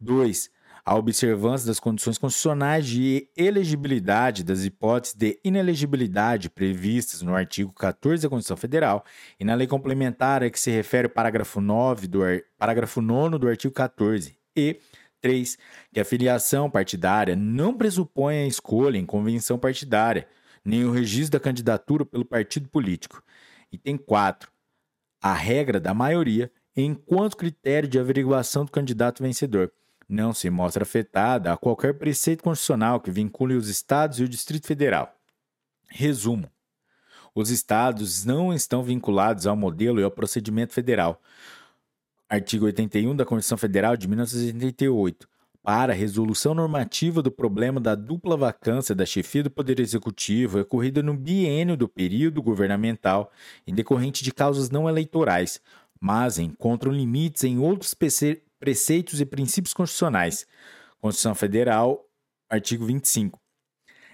2. 0.00 0.50
A 0.84 0.96
observância 0.96 1.66
das 1.66 1.78
condições 1.78 2.18
constitucionais 2.18 2.86
de 2.86 3.28
elegibilidade 3.36 4.42
das 4.42 4.64
hipóteses 4.64 5.14
de 5.14 5.38
inelegibilidade 5.44 6.48
previstas 6.48 7.22
no 7.22 7.34
artigo 7.34 7.72
14 7.72 8.22
da 8.22 8.28
Constituição 8.28 8.56
Federal 8.56 9.04
e 9.38 9.44
na 9.44 9.54
lei 9.54 9.66
complementar 9.66 10.42
a 10.42 10.50
que 10.50 10.58
se 10.58 10.70
refere 10.70 11.06
o 11.06 11.10
parágrafo 11.10 11.60
9 11.60 12.06
do 12.06 12.20
parágrafo 12.58 13.00
9 13.00 13.38
do 13.38 13.48
artigo 13.48 13.74
14. 13.74 14.38
E 14.56 14.80
3. 15.20 15.58
Que 15.92 16.00
a 16.00 16.04
filiação 16.04 16.70
partidária 16.70 17.36
não 17.36 17.76
pressupõe 17.76 18.38
a 18.38 18.46
escolha 18.46 18.98
em 18.98 19.06
convenção 19.06 19.58
partidária, 19.58 20.26
nem 20.64 20.84
o 20.84 20.90
registro 20.90 21.38
da 21.38 21.40
candidatura 21.40 22.04
pelo 22.04 22.24
partido 22.24 22.68
político. 22.68 23.22
Item 23.70 23.96
4. 23.96 24.50
A 25.22 25.34
regra 25.34 25.78
da 25.78 25.92
maioria, 25.92 26.50
enquanto 26.74 27.36
critério 27.36 27.88
de 27.88 27.98
averiguação 27.98 28.64
do 28.64 28.70
candidato 28.70 29.22
vencedor, 29.22 29.70
não 30.10 30.34
se 30.34 30.50
mostra 30.50 30.82
afetada 30.82 31.52
a 31.52 31.56
qualquer 31.56 31.94
preceito 31.98 32.42
constitucional 32.42 33.00
que 33.00 33.10
vincule 33.10 33.54
os 33.54 33.68
Estados 33.68 34.18
e 34.18 34.24
o 34.24 34.28
Distrito 34.28 34.66
Federal. 34.66 35.14
Resumo: 35.88 36.50
os 37.34 37.50
Estados 37.50 38.24
não 38.24 38.52
estão 38.52 38.82
vinculados 38.82 39.46
ao 39.46 39.56
modelo 39.56 40.00
e 40.00 40.04
ao 40.04 40.10
procedimento 40.10 40.72
federal. 40.72 41.22
Artigo 42.28 42.64
81 42.66 43.14
da 43.16 43.24
Constituição 43.24 43.58
Federal 43.58 43.96
de 43.96 44.08
1988 44.08 45.28
para 45.62 45.92
a 45.92 45.96
resolução 45.96 46.54
normativa 46.54 47.22
do 47.22 47.30
problema 47.30 47.80
da 47.80 47.94
dupla 47.94 48.36
vacância 48.36 48.94
da 48.94 49.04
chefia 49.04 49.42
do 49.42 49.50
Poder 49.50 49.78
Executivo 49.78 50.60
ocorrida 50.60 51.02
no 51.02 51.14
biênio 51.14 51.76
do 51.76 51.88
período 51.88 52.42
governamental 52.42 53.30
em 53.66 53.74
decorrente 53.74 54.24
de 54.24 54.32
causas 54.32 54.70
não 54.70 54.88
eleitorais, 54.88 55.60
mas 56.00 56.38
encontram 56.38 56.90
limites 56.90 57.44
em 57.44 57.58
outros 57.58 57.94
preceitos 58.60 59.20
e 59.20 59.26
princípios 59.26 59.74
constitucionais. 59.74 60.46
Constituição 61.00 61.34
Federal, 61.34 62.06
artigo 62.48 62.86
25. 62.86 63.40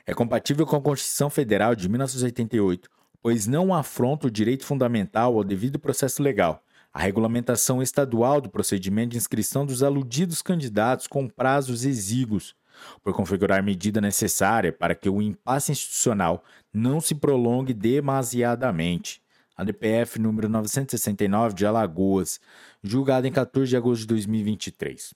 É 0.07 0.15
compatível 0.15 0.65
com 0.65 0.77
a 0.77 0.81
Constituição 0.81 1.29
Federal 1.29 1.75
de 1.75 1.89
1988, 1.89 2.89
pois 3.21 3.47
não 3.47 3.75
afronta 3.75 4.29
o 4.29 4.31
direito 4.31 4.65
fundamental 4.65 5.37
ao 5.37 5.45
devido 5.45 5.79
processo 5.79 6.23
legal 6.23 6.63
a 6.97 6.99
regulamentação 6.99 7.83
estadual 7.83 8.41
do 8.41 8.49
procedimento 8.49 9.11
de 9.11 9.19
inscrição 9.19 9.67
dos 9.67 9.83
aludidos 9.83 10.41
candidatos 10.41 11.07
com 11.07 11.29
prazos 11.29 11.85
exíguos, 11.85 12.55
por 13.03 13.13
configurar 13.13 13.63
medida 13.63 14.01
necessária 14.01 14.73
para 14.73 14.95
que 14.95 15.07
o 15.07 15.21
impasse 15.21 15.71
institucional 15.73 16.43
não 16.73 16.99
se 16.99 17.15
prolongue 17.15 17.75
demasiadamente. 17.75 19.21
ADPF 19.57 20.19
número 20.19 20.49
969 20.49 21.55
de 21.55 21.67
Alagoas, 21.67 22.41
julgado 22.83 23.27
em 23.27 23.33
14 23.33 23.71
de 23.71 23.77
agosto 23.77 24.01
de 24.03 24.09
2023. 24.09 25.15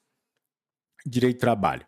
Direito 1.05 1.37
do 1.37 1.41
trabalho. 1.41 1.85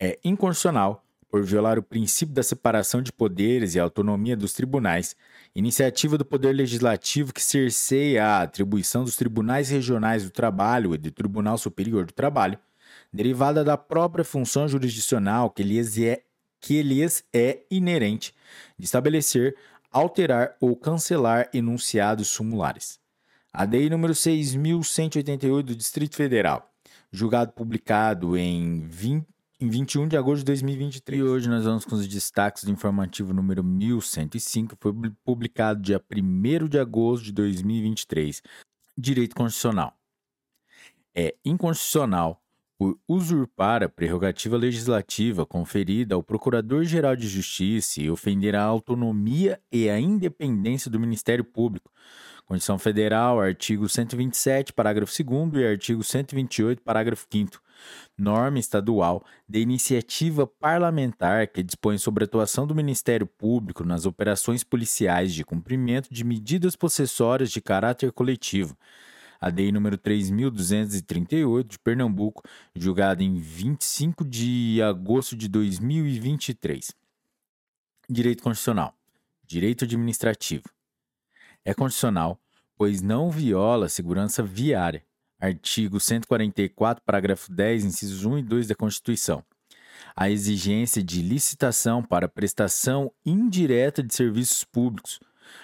É 0.00 0.18
inconstitucional 0.24 1.04
por 1.32 1.42
violar 1.42 1.78
o 1.78 1.82
princípio 1.82 2.34
da 2.34 2.42
separação 2.42 3.00
de 3.00 3.10
poderes 3.10 3.74
e 3.74 3.80
autonomia 3.80 4.36
dos 4.36 4.52
tribunais, 4.52 5.16
iniciativa 5.54 6.18
do 6.18 6.26
Poder 6.26 6.52
Legislativo 6.52 7.32
que 7.32 7.42
cerceia 7.42 8.26
a 8.26 8.42
atribuição 8.42 9.02
dos 9.02 9.16
tribunais 9.16 9.70
regionais 9.70 10.24
do 10.24 10.30
trabalho 10.30 10.94
e 10.94 10.98
do 10.98 11.10
Tribunal 11.10 11.56
Superior 11.56 12.04
do 12.04 12.12
Trabalho, 12.12 12.58
derivada 13.10 13.64
da 13.64 13.78
própria 13.78 14.24
função 14.24 14.68
jurisdicional 14.68 15.48
que 15.48 15.62
lhes 15.62 15.96
é, 15.98 16.22
que 16.60 16.82
lhes 16.82 17.24
é 17.32 17.62
inerente 17.70 18.34
de 18.78 18.84
estabelecer, 18.84 19.56
alterar 19.92 20.56
ou 20.60 20.74
cancelar 20.74 21.48
enunciados 21.52 22.28
sumulares. 22.28 22.98
A 23.52 23.66
DEI 23.66 23.90
número 23.90 24.14
6.188 24.14 25.62
do 25.62 25.76
Distrito 25.76 26.16
Federal, 26.16 26.72
julgado 27.12 27.52
publicado 27.52 28.36
em 28.36 28.80
20, 28.86 29.26
em 29.60 29.68
21 29.68 30.08
de 30.08 30.16
agosto 30.16 30.38
de 30.38 30.46
2023. 30.46 31.20
E 31.20 31.22
hoje 31.22 31.48
nós 31.48 31.64
vamos 31.64 31.84
com 31.84 31.94
os 31.94 32.08
destaques 32.08 32.64
do 32.64 32.70
informativo 32.70 33.34
número 33.34 33.62
1105, 33.62 34.76
foi 34.80 34.92
publicado 35.22 35.82
dia 35.82 36.02
1 36.10 36.66
de 36.66 36.78
agosto 36.78 37.24
de 37.24 37.32
2023. 37.32 38.42
Direito 38.96 39.36
Constitucional. 39.36 39.94
É 41.14 41.34
inconstitucional 41.44 42.41
por 42.82 42.98
usurpar 43.06 43.84
a 43.84 43.88
prerrogativa 43.88 44.56
legislativa 44.56 45.46
conferida 45.46 46.16
ao 46.16 46.22
Procurador-Geral 46.22 47.14
de 47.14 47.28
Justiça 47.28 48.02
e 48.02 48.10
ofender 48.10 48.56
a 48.56 48.64
autonomia 48.64 49.60
e 49.70 49.88
a 49.88 50.00
independência 50.00 50.90
do 50.90 50.98
Ministério 50.98 51.44
Público. 51.44 51.92
Constituição 52.44 52.80
Federal, 52.80 53.40
artigo 53.40 53.88
127, 53.88 54.72
parágrafo 54.72 55.12
2 55.22 55.62
e 55.62 55.64
artigo 55.64 56.02
128, 56.02 56.82
parágrafo 56.82 57.24
5 57.30 57.62
norma 58.18 58.58
estadual 58.58 59.24
de 59.48 59.60
iniciativa 59.60 60.44
parlamentar 60.44 61.46
que 61.46 61.62
dispõe 61.62 61.98
sobre 61.98 62.24
a 62.24 62.26
atuação 62.26 62.66
do 62.66 62.74
Ministério 62.74 63.28
Público 63.28 63.84
nas 63.84 64.06
operações 64.06 64.64
policiais 64.64 65.32
de 65.32 65.44
cumprimento 65.44 66.12
de 66.12 66.24
medidas 66.24 66.74
possessórias 66.74 67.52
de 67.52 67.60
caráter 67.60 68.10
coletivo. 68.10 68.76
A 69.42 69.50
DEI 69.50 69.72
número 69.72 69.98
3.238 69.98 71.64
de 71.64 71.76
Pernambuco, 71.80 72.44
julgada 72.76 73.24
em 73.24 73.38
25 73.38 74.24
de 74.24 74.80
agosto 74.80 75.34
de 75.34 75.48
2023. 75.48 76.94
Direito 78.08 78.40
Constitucional. 78.40 78.96
Direito 79.44 79.84
Administrativo. 79.84 80.62
É 81.64 81.74
constitucional, 81.74 82.40
pois 82.76 83.02
não 83.02 83.32
viola 83.32 83.86
a 83.86 83.88
segurança 83.88 84.44
viária, 84.44 85.04
artigo 85.40 85.98
144, 85.98 87.02
parágrafo 87.04 87.50
10, 87.50 87.84
incisos 87.84 88.24
1 88.24 88.38
e 88.38 88.42
2 88.44 88.68
da 88.68 88.76
Constituição. 88.76 89.44
A 90.14 90.30
exigência 90.30 91.02
de 91.02 91.20
licitação 91.20 92.00
para 92.00 92.28
prestação 92.28 93.12
indireta 93.26 94.04
de 94.04 94.14
serviços 94.14 94.62
públicos, 94.62 95.18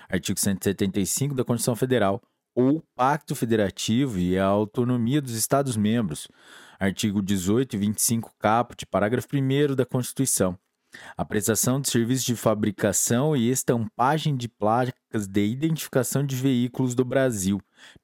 artigo 0.08 0.40
175 0.40 1.32
da 1.32 1.44
Constituição 1.44 1.76
Federal, 1.76 2.20
ou 2.58 2.82
Pacto 2.96 3.36
Federativo 3.36 4.18
e 4.18 4.36
a 4.36 4.44
autonomia 4.44 5.22
dos 5.22 5.34
Estados-membros, 5.34 6.26
artigo 6.76 7.22
18 7.22 7.76
e 7.76 7.78
25 7.78 8.34
caput, 8.36 8.84
parágrafo 8.86 9.28
1 9.32 9.76
da 9.76 9.86
Constituição. 9.86 10.58
A 11.16 11.24
prestação 11.24 11.80
de 11.80 11.88
serviços 11.88 12.24
de 12.24 12.34
fabricação 12.34 13.36
e 13.36 13.48
estampagem 13.48 14.36
de 14.36 14.48
placas 14.48 15.28
de 15.28 15.46
identificação 15.46 16.26
de 16.26 16.34
veículos 16.34 16.96
do 16.96 17.04
Brasil, 17.04 17.60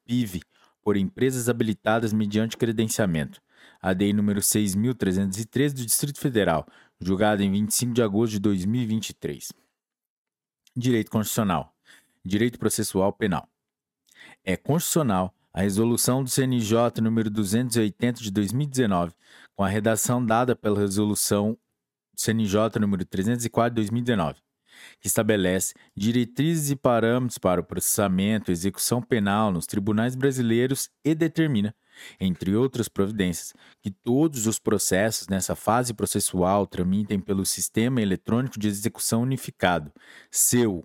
PIV, 0.06 0.40
por 0.84 0.96
empresas 0.96 1.48
habilitadas 1.48 2.12
mediante 2.12 2.56
credenciamento. 2.56 3.42
ADI 3.82 4.12
número 4.12 4.38
6.313 4.38 5.72
do 5.72 5.84
Distrito 5.84 6.20
Federal, 6.20 6.64
julgado 7.00 7.42
em 7.42 7.50
25 7.50 7.92
de 7.92 8.02
agosto 8.04 8.34
de 8.34 8.38
2023. 8.38 9.52
Direito 10.76 11.10
Constitucional. 11.10 11.74
Direito 12.24 12.56
Processual 12.56 13.12
Penal. 13.12 13.48
É 14.44 14.58
constitucional 14.58 15.34
a 15.54 15.62
resolução 15.62 16.22
do 16.22 16.28
CNJ 16.28 17.00
número 17.00 17.30
280 17.30 18.20
de 18.22 18.30
2019, 18.30 19.14
com 19.56 19.64
a 19.64 19.68
redação 19.68 20.24
dada 20.24 20.54
pela 20.54 20.80
resolução 20.80 21.56
CNJ 22.14 22.78
número 22.78 23.06
304 23.06 23.70
de 23.70 23.76
2019, 23.76 24.38
que 25.00 25.06
estabelece 25.06 25.72
diretrizes 25.96 26.70
e 26.70 26.76
parâmetros 26.76 27.38
para 27.38 27.62
o 27.62 27.64
processamento 27.64 28.50
e 28.50 28.52
execução 28.52 29.00
penal 29.00 29.50
nos 29.50 29.66
tribunais 29.66 30.14
brasileiros 30.14 30.90
e 31.02 31.14
determina, 31.14 31.74
entre 32.20 32.54
outras 32.54 32.86
providências, 32.86 33.54
que 33.80 33.90
todos 33.90 34.46
os 34.46 34.58
processos 34.58 35.26
nessa 35.26 35.56
fase 35.56 35.94
processual 35.94 36.66
tramitem 36.66 37.18
pelo 37.18 37.46
Sistema 37.46 38.02
Eletrônico 38.02 38.58
de 38.58 38.68
Execução 38.68 39.22
Unificado, 39.22 39.90
SEU, 40.30 40.84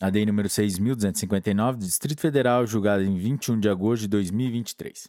ADI 0.00 0.26
número 0.26 0.48
6.259, 0.48 1.72
do 1.72 1.86
Distrito 1.86 2.20
Federal, 2.20 2.66
julgado 2.66 3.02
em 3.02 3.16
21 3.16 3.58
de 3.58 3.68
agosto 3.68 4.02
de 4.02 4.08
2023. 4.08 5.08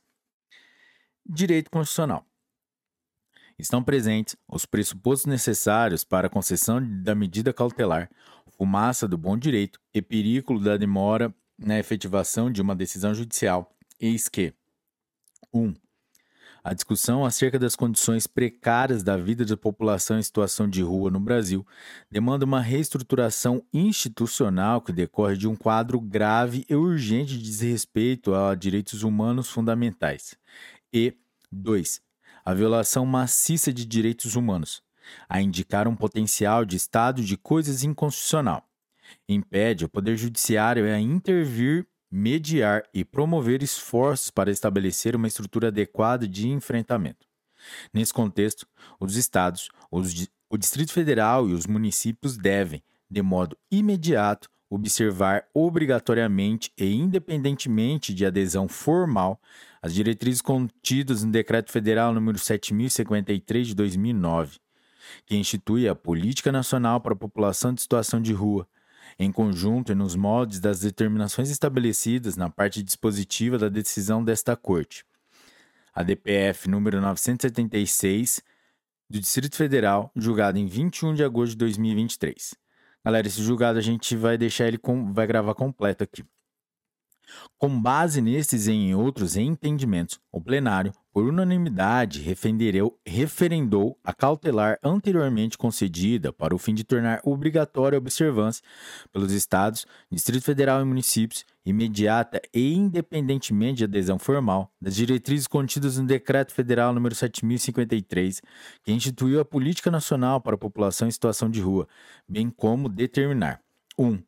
Direito 1.26 1.70
Constitucional 1.70 2.26
estão 3.60 3.84
presentes 3.84 4.36
os 4.48 4.66
pressupostos 4.66 5.26
necessários 5.26 6.04
para 6.04 6.28
a 6.28 6.30
concessão 6.30 6.82
da 7.04 7.14
medida 7.14 7.54
cautelar, 7.54 8.10
fumaça 8.58 9.08
do 9.08 9.18
bom 9.18 9.38
direito 9.38 9.80
e 9.94 10.02
perigo 10.02 10.60
da 10.60 10.78
demora 10.78 11.34
na 11.58 11.78
efetivação 11.78 12.50
de 12.50 12.62
uma 12.62 12.76
decisão 12.76 13.14
judicial, 13.14 13.76
Eis 14.00 14.30
que 14.30 14.54
1. 15.54 15.62
Um, 15.62 15.74
a 16.64 16.74
discussão 16.74 17.26
acerca 17.26 17.58
das 17.58 17.76
condições 17.76 18.28
precárias 18.28 19.04
da 19.04 19.18
vida 19.18 19.46
da 19.46 19.56
população 19.56 20.20
em 20.20 20.24
situação 20.24 20.70
de 20.70 20.82
rua 20.82 21.10
no 21.10 21.20
Brasil 21.20 21.66
demanda 22.12 22.46
uma 22.46 22.62
reestruturação 22.62 23.64
institucional 23.74 24.82
que 24.82 24.92
decorre 24.92 25.38
de 25.38 25.48
um 25.48 25.56
quadro 25.56 26.00
grave 26.00 26.66
e 26.70 26.76
urgente 26.76 27.38
de 27.38 27.44
desrespeito 27.44 28.34
a 28.34 28.56
direitos 28.56 29.04
humanos 29.04 29.50
fundamentais. 29.50 30.36
E 30.94 31.16
2. 31.52 32.02
A 32.44 32.54
violação 32.54 33.06
maciça 33.06 33.72
de 33.72 33.86
direitos 33.86 34.36
humanos, 34.36 34.82
a 35.28 35.42
indicar 35.42 35.88
um 35.88 35.96
potencial 35.96 36.66
de 36.66 36.76
estado 36.76 37.24
de 37.24 37.38
coisas 37.38 37.84
inconstitucional. 37.84 38.64
Impede 39.28 39.86
o 39.86 39.90
Poder 39.90 40.18
Judiciário 40.18 40.86
a 40.86 41.00
intervir 41.00 41.88
mediar 42.12 42.84
e 42.94 43.06
promover 43.06 43.62
esforços 43.62 44.32
para 44.32 44.52
estabelecer 44.52 45.16
uma 45.16 45.28
estrutura 45.28 45.68
adequada 45.68 46.28
de 46.28 46.48
enfrentamento. 46.50 47.28
Nesse 47.94 48.14
contexto, 48.14 48.68
os 49.00 49.16
estados, 49.16 49.70
os, 49.92 50.28
o 50.50 50.58
Distrito 50.58 50.92
Federal 50.92 51.50
e 51.50 51.54
os 51.54 51.68
municípios 51.68 52.38
devem, 52.38 52.82
de 53.10 53.22
modo 53.22 53.58
imediato, 53.72 54.50
observar 54.70 55.46
obrigatoriamente 55.54 56.72
e 56.78 56.94
independentemente 56.94 58.14
de 58.14 58.26
adesão 58.26 58.68
formal 58.68 59.42
as 59.82 59.94
diretrizes 59.94 60.42
contidas 60.42 61.24
no 61.24 61.32
Decreto 61.32 61.72
Federal 61.72 62.14
número 62.14 62.38
7053 62.38 63.68
de 63.68 63.76
2009, 63.76 64.60
que 65.26 65.36
institui 65.36 65.88
a 65.88 65.96
Política 65.96 66.52
Nacional 66.52 67.02
para 67.02 67.14
a 67.14 67.18
População 67.18 67.74
de 67.74 67.82
Situação 67.82 68.22
de 68.22 68.32
Rua, 68.32 68.68
em 69.20 69.32
conjunto 69.32 69.92
e 69.92 69.96
nos 69.96 70.16
moldes 70.16 70.62
das 70.62 70.80
determinações 70.80 71.50
estabelecidas 71.50 72.38
na 72.38 72.50
parte 72.50 72.82
dispositiva 72.82 73.58
da 73.58 73.68
decisão 73.68 74.24
desta 74.24 74.56
Corte. 74.56 75.06
A 75.94 76.02
DPF 76.02 76.70
número 76.70 77.02
976 77.02 78.42
do 79.10 79.20
Distrito 79.20 79.58
Federal, 79.58 80.10
julgado 80.16 80.58
em 80.58 80.66
21 80.66 81.14
de 81.16 81.24
agosto 81.24 81.52
de 81.52 81.58
2023. 81.58 82.56
Galera, 83.04 83.28
esse 83.28 83.42
julgado 83.44 83.78
a 83.78 83.82
gente 83.82 84.16
vai 84.16 84.38
deixar 84.38 84.68
ele 84.68 84.78
com, 84.78 85.12
vai 85.12 85.28
gravar 85.28 85.54
completo 85.54 86.04
aqui. 86.04 86.24
Com 87.58 87.82
base 87.82 88.22
nestes 88.22 88.68
e 88.68 88.72
em 88.72 88.96
outros 88.96 89.36
entendimentos, 89.36 90.20
o 90.32 90.40
plenário, 90.40 90.94
por 91.12 91.26
unanimidade, 91.26 92.22
referendou 93.06 94.00
a 94.04 94.14
cautelar 94.14 94.80
anteriormente 94.82 95.58
concedida 95.58 96.32
para 96.32 96.56
o 96.56 96.58
fim 96.58 96.74
de 96.74 96.84
tornar 96.84 97.20
obrigatória 97.26 97.98
a 97.98 98.00
observância 98.00 98.64
pelos 99.12 99.34
Estados, 99.34 99.86
Distrito 100.10 100.46
Federal 100.46 100.82
e 100.82 100.86
municípios, 100.86 101.46
imediata 101.66 102.42
e 102.54 102.74
independentemente 102.74 103.80
de 103.80 103.84
adesão 103.84 104.18
formal, 104.18 104.72
das 104.82 104.96
diretrizes 104.96 105.48
contidas 105.48 105.98
no 105.98 106.08
Decreto 106.08 106.54
Federal 106.54 106.94
nº 106.94 107.14
7053, 107.14 108.42
que 108.84 108.92
instituiu 108.92 109.40
a 109.42 109.46
Política 109.46 109.92
Nacional 109.92 110.40
para 110.40 110.56
a 110.56 110.58
População 110.58 111.08
em 111.08 111.12
Situação 111.12 111.50
de 111.50 111.60
Rua, 111.60 111.88
bem 112.28 112.50
como 112.50 112.88
determinar 112.88 113.62
1. 113.98 114.08
Um, 114.08 114.24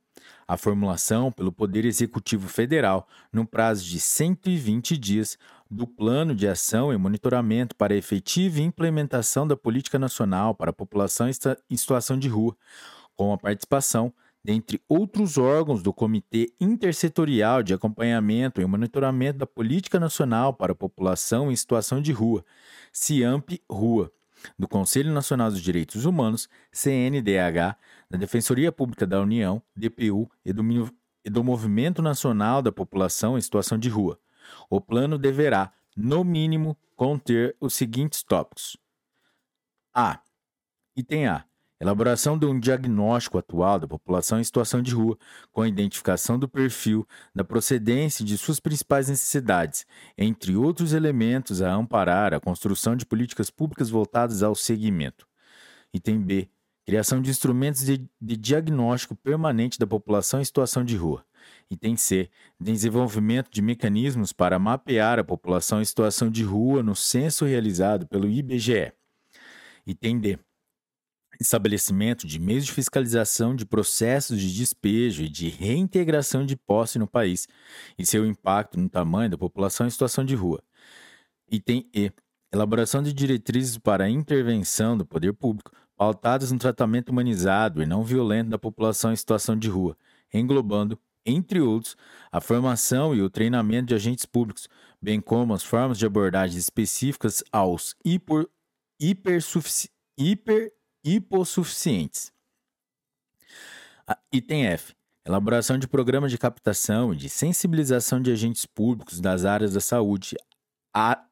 a 0.47 0.57
formulação 0.57 1.31
pelo 1.31 1.51
Poder 1.51 1.85
Executivo 1.85 2.47
Federal, 2.47 3.07
no 3.31 3.45
prazo 3.45 3.83
de 3.85 3.99
120 3.99 4.97
dias, 4.97 5.37
do 5.69 5.87
Plano 5.87 6.35
de 6.35 6.47
Ação 6.47 6.91
e 6.91 6.97
Monitoramento 6.97 7.75
para 7.75 7.93
a 7.93 7.97
efetiva 7.97 8.59
implementação 8.59 9.47
da 9.47 9.55
Política 9.55 9.97
Nacional 9.97 10.53
para 10.53 10.71
a 10.71 10.73
População 10.73 11.29
em 11.29 11.77
Situação 11.77 12.19
de 12.19 12.27
Rua, 12.27 12.55
com 13.15 13.31
a 13.31 13.37
participação, 13.37 14.13
dentre 14.43 14.81
outros 14.89 15.37
órgãos, 15.37 15.81
do 15.81 15.93
Comitê 15.93 16.51
Intersetorial 16.59 17.63
de 17.63 17.73
Acompanhamento 17.73 18.59
e 18.59 18.65
Monitoramento 18.65 19.39
da 19.39 19.47
Política 19.47 19.99
Nacional 19.99 20.53
para 20.53 20.73
a 20.73 20.75
População 20.75 21.51
em 21.51 21.55
Situação 21.55 22.01
de 22.01 22.11
Rua, 22.11 22.43
CIAMP-RUA 22.91 24.11
do 24.57 24.67
Conselho 24.67 25.11
Nacional 25.11 25.49
dos 25.51 25.61
Direitos 25.61 26.05
Humanos, 26.05 26.49
CNDH, 26.71 27.77
da 28.09 28.17
Defensoria 28.17 28.71
Pública 28.71 29.05
da 29.05 29.21
União, 29.21 29.61
DPU, 29.75 30.29
e 30.43 30.53
do, 30.53 30.63
e 31.23 31.29
do 31.29 31.43
Movimento 31.43 32.01
Nacional 32.01 32.61
da 32.61 32.71
População 32.71 33.37
em 33.37 33.41
Situação 33.41 33.77
de 33.77 33.89
Rua. 33.89 34.19
O 34.69 34.81
plano 34.81 35.17
deverá, 35.17 35.71
no 35.95 36.23
mínimo, 36.23 36.77
conter 36.95 37.55
os 37.59 37.73
seguintes 37.73 38.23
tópicos: 38.23 38.77
A. 39.93 40.19
Item 40.95 41.27
A 41.27 41.45
Elaboração 41.81 42.37
de 42.37 42.45
um 42.45 42.59
diagnóstico 42.59 43.39
atual 43.39 43.79
da 43.79 43.87
população 43.87 44.39
em 44.39 44.43
situação 44.43 44.83
de 44.83 44.93
rua, 44.93 45.17
com 45.51 45.63
a 45.63 45.67
identificação 45.67 46.37
do 46.37 46.47
perfil, 46.47 47.07
da 47.33 47.43
procedência 47.43 48.23
de 48.23 48.37
suas 48.37 48.59
principais 48.59 49.09
necessidades, 49.09 49.87
entre 50.15 50.55
outros 50.55 50.93
elementos 50.93 51.59
a 51.59 51.73
amparar 51.73 52.35
a 52.35 52.39
construção 52.39 52.95
de 52.95 53.03
políticas 53.03 53.49
públicas 53.49 53.89
voltadas 53.89 54.43
ao 54.43 54.53
segmento. 54.53 55.27
Item 55.91 56.21
B. 56.21 56.47
Criação 56.85 57.19
de 57.19 57.31
instrumentos 57.31 57.83
de, 57.83 58.07
de 58.21 58.37
diagnóstico 58.37 59.15
permanente 59.15 59.79
da 59.79 59.87
população 59.87 60.39
em 60.39 60.45
situação 60.45 60.85
de 60.85 60.95
rua. 60.95 61.25
Item 61.67 61.97
C. 61.97 62.29
Desenvolvimento 62.59 63.49
de 63.49 63.59
mecanismos 63.59 64.31
para 64.31 64.59
mapear 64.59 65.17
a 65.17 65.23
população 65.23 65.81
em 65.81 65.85
situação 65.85 66.29
de 66.29 66.43
rua 66.43 66.83
no 66.83 66.95
censo 66.95 67.43
realizado 67.43 68.05
pelo 68.05 68.29
IBGE. 68.29 68.93
Item 69.87 70.19
D 70.19 70.37
estabelecimento 71.41 72.27
de 72.27 72.39
meios 72.39 72.65
de 72.65 72.71
fiscalização 72.71 73.55
de 73.55 73.65
processos 73.65 74.39
de 74.39 74.53
despejo 74.53 75.23
e 75.23 75.29
de 75.29 75.49
reintegração 75.49 76.45
de 76.45 76.55
posse 76.55 76.99
no 76.99 77.07
país 77.07 77.47
e 77.97 78.05
seu 78.05 78.25
impacto 78.25 78.79
no 78.79 78.87
tamanho 78.87 79.29
da 79.31 79.37
população 79.37 79.87
em 79.87 79.89
situação 79.89 80.23
de 80.23 80.35
rua. 80.35 80.63
Item 81.49 81.89
E. 81.93 82.11
Elaboração 82.53 83.01
de 83.01 83.13
diretrizes 83.13 83.77
para 83.77 84.05
a 84.05 84.09
intervenção 84.09 84.97
do 84.97 85.05
poder 85.05 85.33
público 85.33 85.71
pautadas 85.95 86.51
no 86.51 86.59
tratamento 86.59 87.09
humanizado 87.09 87.81
e 87.81 87.85
não 87.85 88.03
violento 88.03 88.49
da 88.49 88.57
população 88.57 89.13
em 89.13 89.15
situação 89.15 89.55
de 89.55 89.69
rua, 89.69 89.95
englobando, 90.33 90.99
entre 91.25 91.61
outros, 91.61 91.95
a 92.31 92.41
formação 92.41 93.15
e 93.15 93.21
o 93.21 93.29
treinamento 93.29 93.87
de 93.87 93.95
agentes 93.95 94.25
públicos, 94.25 94.67
bem 95.01 95.21
como 95.21 95.53
as 95.53 95.63
formas 95.63 95.97
de 95.97 96.05
abordagem 96.05 96.57
específicas 96.57 97.43
aos 97.51 97.95
hiper, 98.03 98.47
hiper 98.99 99.41
hipossuficientes. 101.03 102.31
Item 104.31 104.65
F. 104.67 104.93
Elaboração 105.23 105.77
de 105.77 105.87
programas 105.87 106.31
de 106.31 106.37
captação 106.37 107.13
e 107.13 107.15
de 107.15 107.29
sensibilização 107.29 108.21
de 108.21 108.31
agentes 108.31 108.65
públicos 108.65 109.19
das 109.19 109.45
áreas 109.45 109.73
da 109.73 109.79
saúde, 109.79 110.35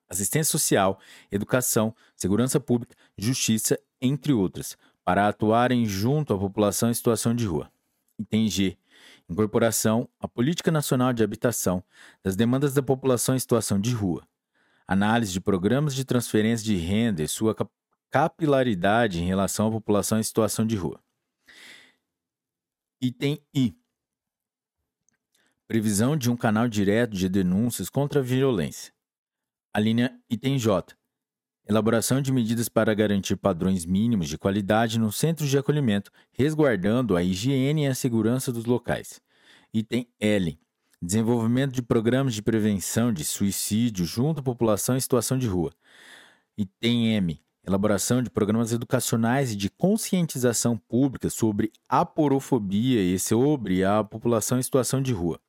assistência 0.07 0.51
social, 0.51 0.99
educação, 1.31 1.95
segurança 2.15 2.59
pública, 2.59 2.95
justiça, 3.17 3.79
entre 3.99 4.31
outras, 4.31 4.77
para 5.03 5.27
atuarem 5.27 5.85
junto 5.85 6.33
à 6.33 6.37
população 6.37 6.91
em 6.91 6.93
situação 6.93 7.33
de 7.33 7.45
rua. 7.45 7.71
Item 8.19 8.47
G. 8.47 8.77
Incorporação 9.27 10.07
à 10.19 10.27
Política 10.27 10.71
Nacional 10.71 11.13
de 11.13 11.23
Habitação 11.23 11.83
das 12.23 12.35
demandas 12.35 12.73
da 12.73 12.83
população 12.83 13.35
em 13.35 13.39
situação 13.39 13.79
de 13.79 13.91
rua. 13.91 14.23
Análise 14.87 15.31
de 15.31 15.39
programas 15.39 15.95
de 15.95 16.03
transferência 16.03 16.65
de 16.65 16.75
renda 16.75 17.23
e 17.23 17.27
sua 17.27 17.55
capilaridade 18.09 19.21
em 19.21 19.25
relação 19.25 19.67
à 19.67 19.71
população 19.71 20.19
em 20.19 20.23
situação 20.23 20.65
de 20.65 20.75
rua. 20.75 20.99
Item 23.01 23.39
I. 23.53 23.75
Previsão 25.67 26.17
de 26.17 26.29
um 26.29 26.35
canal 26.35 26.67
direto 26.67 27.15
de 27.15 27.29
denúncias 27.29 27.89
contra 27.89 28.19
a 28.19 28.23
violência. 28.23 28.91
A 29.71 29.79
linha 29.79 30.19
item 30.29 30.57
J. 30.57 30.97
Elaboração 31.67 32.19
de 32.19 32.31
medidas 32.31 32.67
para 32.67 32.95
garantir 32.95 33.35
padrões 33.35 33.85
mínimos 33.85 34.27
de 34.27 34.39
qualidade 34.39 34.97
nos 34.97 35.15
centros 35.15 35.47
de 35.47 35.57
acolhimento, 35.57 36.11
resguardando 36.31 37.15
a 37.15 37.21
higiene 37.21 37.83
e 37.83 37.87
a 37.87 37.93
segurança 37.93 38.51
dos 38.51 38.65
locais. 38.65 39.21
Item 39.71 40.11
L. 40.19 40.59
Desenvolvimento 40.99 41.73
de 41.73 41.83
programas 41.83 42.33
de 42.33 42.41
prevenção 42.41 43.13
de 43.13 43.23
suicídio 43.23 44.03
junto 44.03 44.39
à 44.39 44.43
população 44.43 44.97
em 44.97 44.99
situação 44.99 45.37
de 45.37 45.47
rua. 45.47 45.71
Item 46.57 47.13
M 47.13 47.39
elaboração 47.65 48.21
de 48.21 48.29
programas 48.29 48.71
educacionais 48.71 49.51
e 49.51 49.55
de 49.55 49.69
conscientização 49.69 50.77
pública 50.77 51.29
sobre 51.29 51.71
a 51.87 52.05
porofobia 52.05 53.01
e 53.01 53.19
sobre 53.19 53.83
a 53.83 54.03
população 54.03 54.59
em 54.59 54.63
situação 54.63 55.01
de 55.01 55.13
rua. 55.13 55.39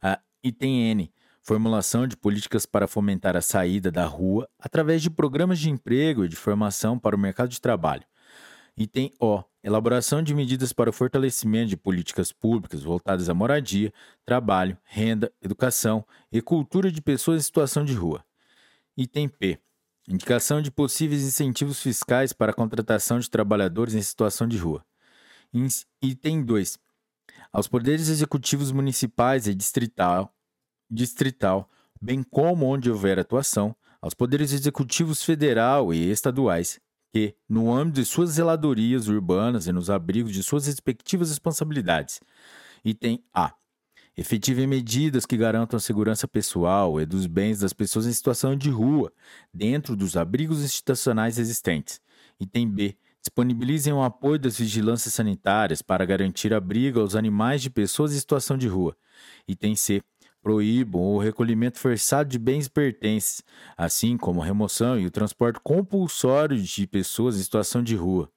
A 0.00 0.20
item 0.42 0.90
N, 0.90 1.12
formulação 1.42 2.06
de 2.06 2.16
políticas 2.16 2.64
para 2.64 2.88
fomentar 2.88 3.36
a 3.36 3.42
saída 3.42 3.90
da 3.90 4.06
rua 4.06 4.48
através 4.58 5.02
de 5.02 5.10
programas 5.10 5.58
de 5.58 5.70
emprego 5.70 6.24
e 6.24 6.28
de 6.28 6.36
formação 6.36 6.98
para 6.98 7.14
o 7.14 7.18
mercado 7.18 7.50
de 7.50 7.60
trabalho. 7.60 8.04
Item 8.76 9.12
O, 9.20 9.44
elaboração 9.62 10.22
de 10.22 10.34
medidas 10.34 10.72
para 10.72 10.90
o 10.90 10.92
fortalecimento 10.92 11.68
de 11.68 11.76
políticas 11.76 12.32
públicas 12.32 12.82
voltadas 12.82 13.28
à 13.28 13.34
moradia, 13.34 13.92
trabalho, 14.24 14.76
renda, 14.84 15.32
educação 15.40 16.04
e 16.32 16.42
cultura 16.42 16.90
de 16.90 17.00
pessoas 17.00 17.40
em 17.40 17.44
situação 17.44 17.84
de 17.84 17.94
rua. 17.94 18.24
Item 18.96 19.28
P, 19.28 19.60
Indicação 20.06 20.60
de 20.60 20.70
possíveis 20.70 21.22
incentivos 21.22 21.80
fiscais 21.80 22.32
para 22.32 22.52
a 22.52 22.54
contratação 22.54 23.18
de 23.18 23.30
trabalhadores 23.30 23.94
em 23.94 24.02
situação 24.02 24.46
de 24.46 24.58
rua. 24.58 24.84
Item 26.02 26.44
2. 26.44 26.78
Aos 27.50 27.66
poderes 27.66 28.08
executivos 28.08 28.70
municipais 28.70 29.46
e 29.46 29.54
distrital, 29.54 30.34
distrital 30.90 31.70
bem 32.00 32.22
como 32.22 32.66
onde 32.66 32.90
houver 32.90 33.18
atuação, 33.18 33.74
aos 34.02 34.12
poderes 34.12 34.52
executivos 34.52 35.22
federal 35.24 35.94
e 35.94 36.10
estaduais, 36.10 36.78
que, 37.10 37.34
no 37.48 37.72
âmbito 37.72 38.00
de 38.00 38.06
suas 38.06 38.30
zeladorias 38.32 39.08
urbanas 39.08 39.66
e 39.66 39.72
nos 39.72 39.88
abrigos 39.88 40.32
de 40.32 40.42
suas 40.42 40.66
respectivas 40.66 41.30
responsabilidades. 41.30 42.20
Item 42.84 43.24
A. 43.32 43.54
Efetivem 44.16 44.66
medidas 44.66 45.26
que 45.26 45.36
garantam 45.36 45.76
a 45.76 45.80
segurança 45.80 46.28
pessoal 46.28 47.00
e 47.00 47.06
dos 47.06 47.26
bens 47.26 47.58
das 47.58 47.72
pessoas 47.72 48.06
em 48.06 48.12
situação 48.12 48.56
de 48.56 48.70
rua, 48.70 49.12
dentro 49.52 49.96
dos 49.96 50.16
abrigos 50.16 50.62
institucionais 50.62 51.36
existentes. 51.38 52.00
Item 52.38 52.70
B. 52.70 52.96
Disponibilizem 53.20 53.92
o 53.92 54.02
apoio 54.02 54.38
das 54.38 54.58
vigilâncias 54.58 55.14
sanitárias 55.14 55.82
para 55.82 56.04
garantir 56.04 56.52
abrigo 56.52 57.00
aos 57.00 57.16
animais 57.16 57.62
de 57.62 57.70
pessoas 57.70 58.14
em 58.14 58.18
situação 58.18 58.56
de 58.56 58.68
rua. 58.68 58.96
Item 59.48 59.74
C 59.74 60.02
proíbam 60.42 61.00
o 61.00 61.18
recolhimento 61.18 61.78
forçado 61.78 62.28
de 62.28 62.38
bens 62.38 62.68
pertences, 62.68 63.42
assim 63.76 64.16
como 64.16 64.42
a 64.42 64.44
remoção 64.44 65.00
e 65.00 65.06
o 65.06 65.10
transporte 65.10 65.58
compulsório 65.60 66.60
de 66.62 66.86
pessoas 66.86 67.36
em 67.36 67.42
situação 67.42 67.82
de 67.82 67.96
rua. 67.96 68.30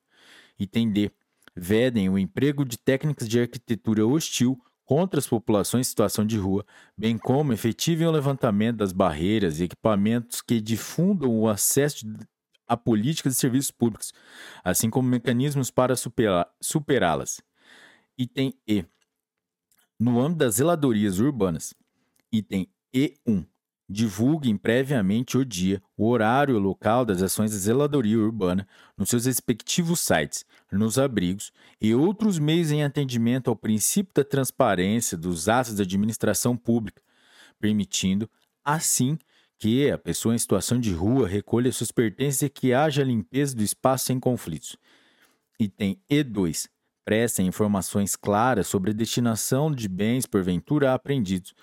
Item 0.57 0.89
D. 0.89 1.11
Vedem 1.53 2.07
o 2.07 2.17
emprego 2.17 2.63
de 2.63 2.77
técnicas 2.77 3.27
de 3.27 3.41
arquitetura 3.41 4.07
hostil 4.07 4.57
contra 4.87 5.19
as 5.19 5.27
populações 5.27 5.85
em 5.85 5.89
situação 5.89 6.25
de 6.25 6.37
rua, 6.37 6.65
bem 6.97 7.17
como 7.17 7.51
efetivem 7.51 8.07
o 8.07 8.11
levantamento 8.11 8.77
das 8.77 8.93
barreiras 8.93 9.59
e 9.59 9.65
equipamentos 9.65 10.41
que 10.41 10.61
difundam 10.61 11.29
o 11.29 11.49
acesso 11.49 12.07
a 12.65 12.77
políticas 12.77 13.33
e 13.33 13.35
serviços 13.35 13.69
públicos, 13.69 14.13
assim 14.63 14.89
como 14.89 15.09
mecanismos 15.09 15.69
para 15.69 15.93
superá-las. 16.61 17.41
Item 18.17 18.53
E. 18.65 18.85
No 19.99 20.21
âmbito 20.21 20.39
das 20.39 20.55
zeladorias 20.55 21.19
urbanas, 21.19 21.73
Item 22.31 22.67
E1. 22.95 23.45
Divulguem 23.89 24.57
previamente 24.57 25.37
o 25.37 25.45
dia, 25.45 25.81
o 25.95 26.09
horário 26.09 26.53
e 26.53 26.57
o 26.57 26.61
local 26.61 27.05
das 27.05 27.21
ações 27.21 27.51
de 27.51 27.57
zeladoria 27.57 28.19
urbana 28.19 28.67
nos 28.97 29.09
seus 29.09 29.25
respectivos 29.25 30.01
sites, 30.01 30.43
nos 30.69 30.99
abrigos 30.99 31.53
e 31.79 31.95
outros 31.95 32.37
meios 32.37 32.69
em 32.69 32.83
atendimento 32.83 33.49
ao 33.49 33.55
princípio 33.55 34.13
da 34.13 34.25
transparência 34.25 35.17
dos 35.17 35.47
atos 35.47 35.75
da 35.75 35.83
administração 35.83 36.57
pública, 36.57 37.01
permitindo, 37.61 38.29
assim, 38.61 39.17
que 39.57 39.89
a 39.89 39.97
pessoa 39.97 40.35
em 40.35 40.37
situação 40.37 40.79
de 40.79 40.91
rua 40.93 41.25
recolha 41.25 41.71
seus 41.71 41.91
pertences 41.91 42.41
e 42.41 42.49
que 42.49 42.73
haja 42.73 43.05
limpeza 43.05 43.55
do 43.55 43.63
espaço 43.63 44.07
sem 44.07 44.19
conflitos. 44.19 44.75
Item 45.57 45.97
E2. 46.11 46.67
Prestem 47.05 47.47
informações 47.47 48.17
claras 48.17 48.67
sobre 48.67 48.91
a 48.91 48.93
destinação 48.93 49.71
de 49.71 49.87
bens 49.87 50.25
porventura 50.25 50.93
apreendidos 50.93 51.55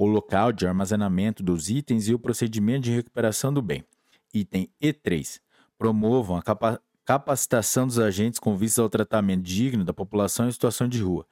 o 0.00 0.06
local 0.06 0.50
de 0.50 0.66
armazenamento 0.66 1.42
dos 1.42 1.68
itens 1.68 2.08
e 2.08 2.14
o 2.14 2.18
procedimento 2.18 2.84
de 2.84 2.90
recuperação 2.90 3.52
do 3.52 3.60
bem. 3.60 3.84
Item 4.32 4.66
E3. 4.82 5.42
Promovam 5.76 6.38
a 6.38 6.42
capa 6.42 6.80
capacitação 7.04 7.86
dos 7.86 7.98
agentes 7.98 8.40
com 8.40 8.56
vista 8.56 8.80
ao 8.80 8.88
tratamento 8.88 9.42
digno 9.42 9.84
da 9.84 9.92
população 9.92 10.48
em 10.48 10.52
situação 10.52 10.88
de 10.88 11.02
rua, 11.02 11.26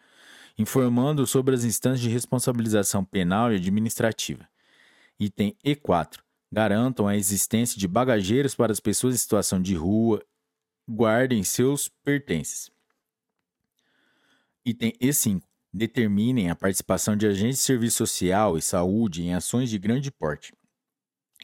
informando 0.59 1.27
sobre 1.27 1.55
as 1.55 1.65
instâncias 1.65 2.01
de 2.01 2.11
responsabilização 2.11 3.03
penal 3.03 3.51
e 3.51 3.57
administrativa. 3.57 4.47
Item 5.19 5.57
E4. 5.65 6.19
Garantam 6.53 7.09
a 7.09 7.17
existência 7.17 7.81
de 7.81 7.89
bagageiros 7.89 8.55
para 8.55 8.71
as 8.71 8.81
pessoas 8.81 9.15
em 9.15 9.19
situação 9.19 9.63
de 9.63 9.75
rua, 9.75 10.23
guardem 10.87 11.43
seus 11.43 11.89
pertences. 12.05 12.71
Item 14.63 14.93
E5 15.01 15.48
determinem 15.73 16.51
a 16.51 16.55
participação 16.55 17.17
de 17.17 17.27
agentes 17.27 17.59
de 17.59 17.65
serviço 17.65 17.99
social 17.99 18.57
e 18.57 18.63
saúde 18.63 19.23
em 19.23 19.35
ações 19.35 19.71
de 19.71 19.79
grande 19.79 20.11
porte. 20.11 20.53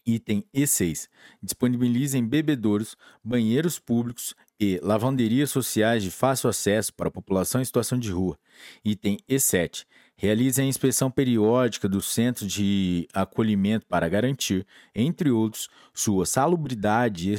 Item 0.06 0.44
E6. 0.54 1.08
Disponibilizem 1.42 2.26
bebedouros, 2.26 2.96
banheiros 3.22 3.78
públicos 3.78 4.34
e 4.60 4.78
lavanderias 4.82 5.50
sociais 5.50 6.02
de 6.02 6.10
fácil 6.10 6.48
acesso 6.48 6.92
para 6.92 7.08
a 7.08 7.12
população 7.12 7.60
em 7.60 7.64
situação 7.64 7.98
de 7.98 8.10
rua. 8.10 8.38
Item 8.84 9.18
E7. 9.28 9.84
Realizem 10.16 10.66
a 10.66 10.68
inspeção 10.68 11.10
periódica 11.10 11.88
dos 11.88 12.06
centros 12.06 12.52
de 12.52 13.08
acolhimento 13.12 13.86
para 13.86 14.08
garantir, 14.08 14.66
entre 14.94 15.30
outros, 15.30 15.68
sua 15.92 16.24
salubridade 16.24 17.32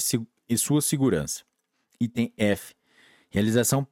e, 0.50 0.58
sua 0.58 0.82
segurança. 0.82 1.44
Item 2.00 2.34
F. 2.36 2.74
Realização 3.30 3.84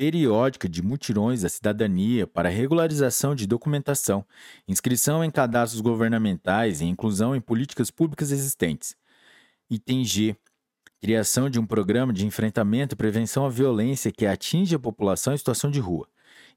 periódica 0.00 0.66
de 0.66 0.80
mutirões 0.80 1.42
da 1.42 1.48
cidadania 1.50 2.26
para 2.26 2.48
regularização 2.48 3.34
de 3.34 3.46
documentação, 3.46 4.24
inscrição 4.66 5.22
em 5.22 5.30
cadastros 5.30 5.82
governamentais 5.82 6.80
e 6.80 6.86
inclusão 6.86 7.36
em 7.36 7.40
políticas 7.40 7.90
públicas 7.90 8.30
existentes. 8.30 8.96
Item 9.68 10.02
G. 10.02 10.34
Criação 11.02 11.50
de 11.50 11.60
um 11.60 11.66
programa 11.66 12.14
de 12.14 12.24
enfrentamento 12.24 12.94
e 12.94 12.96
prevenção 12.96 13.44
à 13.44 13.50
violência 13.50 14.10
que 14.10 14.24
atinge 14.24 14.74
a 14.74 14.78
população 14.78 15.34
em 15.34 15.36
situação 15.36 15.70
de 15.70 15.80
rua. 15.80 16.08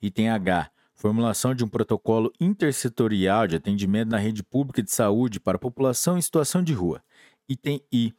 Item 0.02 0.30
H. 0.30 0.72
Formulação 0.96 1.54
de 1.54 1.66
um 1.66 1.68
protocolo 1.68 2.32
intersetorial 2.40 3.46
de 3.46 3.58
atendimento 3.58 4.08
na 4.08 4.20
rede 4.20 4.42
pública 4.42 4.82
de 4.82 4.90
saúde 4.90 5.42
para 5.42 5.58
a 5.58 5.60
população 5.60 6.18
em 6.18 6.22
situação 6.22 6.64
de 6.64 6.72
rua. 6.72 7.04
Item 7.50 7.82
I 7.92 8.14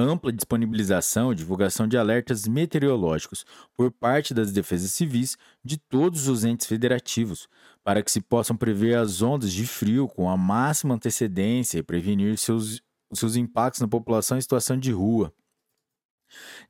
ampla 0.00 0.32
disponibilização 0.32 1.32
e 1.32 1.34
divulgação 1.34 1.86
de 1.86 1.96
alertas 1.96 2.48
meteorológicos 2.48 3.44
por 3.76 3.90
parte 3.90 4.34
das 4.34 4.50
defesas 4.50 4.90
civis 4.90 5.36
de 5.64 5.76
todos 5.76 6.26
os 6.26 6.44
entes 6.44 6.66
federativos, 6.66 7.48
para 7.84 8.02
que 8.02 8.10
se 8.10 8.20
possam 8.20 8.56
prever 8.56 8.96
as 8.96 9.22
ondas 9.22 9.52
de 9.52 9.66
frio 9.66 10.08
com 10.08 10.28
a 10.28 10.36
máxima 10.36 10.94
antecedência 10.94 11.78
e 11.78 11.82
prevenir 11.82 12.36
seus, 12.38 12.82
seus 13.12 13.36
impactos 13.36 13.80
na 13.80 13.88
população 13.88 14.36
em 14.36 14.40
situação 14.40 14.76
de 14.76 14.90
rua. 14.90 15.32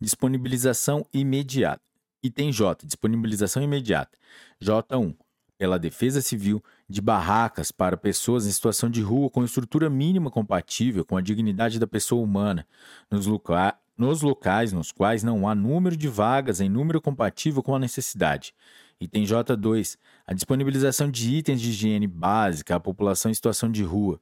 Disponibilização 0.00 1.06
imediata. 1.12 1.82
Item 2.22 2.52
J. 2.52 2.86
Disponibilização 2.86 3.62
imediata. 3.62 4.18
J1 4.62 5.16
pela 5.60 5.78
Defesa 5.78 6.22
Civil 6.22 6.64
de 6.88 7.02
barracas 7.02 7.70
para 7.70 7.94
pessoas 7.94 8.46
em 8.46 8.50
situação 8.50 8.88
de 8.88 9.02
rua 9.02 9.28
com 9.28 9.44
estrutura 9.44 9.90
mínima 9.90 10.30
compatível 10.30 11.04
com 11.04 11.18
a 11.18 11.20
dignidade 11.20 11.78
da 11.78 11.86
pessoa 11.86 12.24
humana, 12.24 12.66
nos, 13.10 13.26
loca 13.26 13.76
nos 13.94 14.22
locais 14.22 14.72
nos 14.72 14.90
quais 14.90 15.22
não 15.22 15.46
há 15.46 15.54
número 15.54 15.98
de 15.98 16.08
vagas 16.08 16.62
em 16.62 16.68
número 16.70 16.98
compatível 16.98 17.62
com 17.62 17.74
a 17.74 17.78
necessidade. 17.78 18.54
Item 18.98 19.24
J2. 19.24 19.98
A 20.26 20.32
disponibilização 20.32 21.10
de 21.10 21.30
itens 21.36 21.60
de 21.60 21.68
higiene 21.68 22.06
básica 22.06 22.76
à 22.76 22.80
população 22.80 23.30
em 23.30 23.34
situação 23.34 23.70
de 23.70 23.82
rua. 23.82 24.18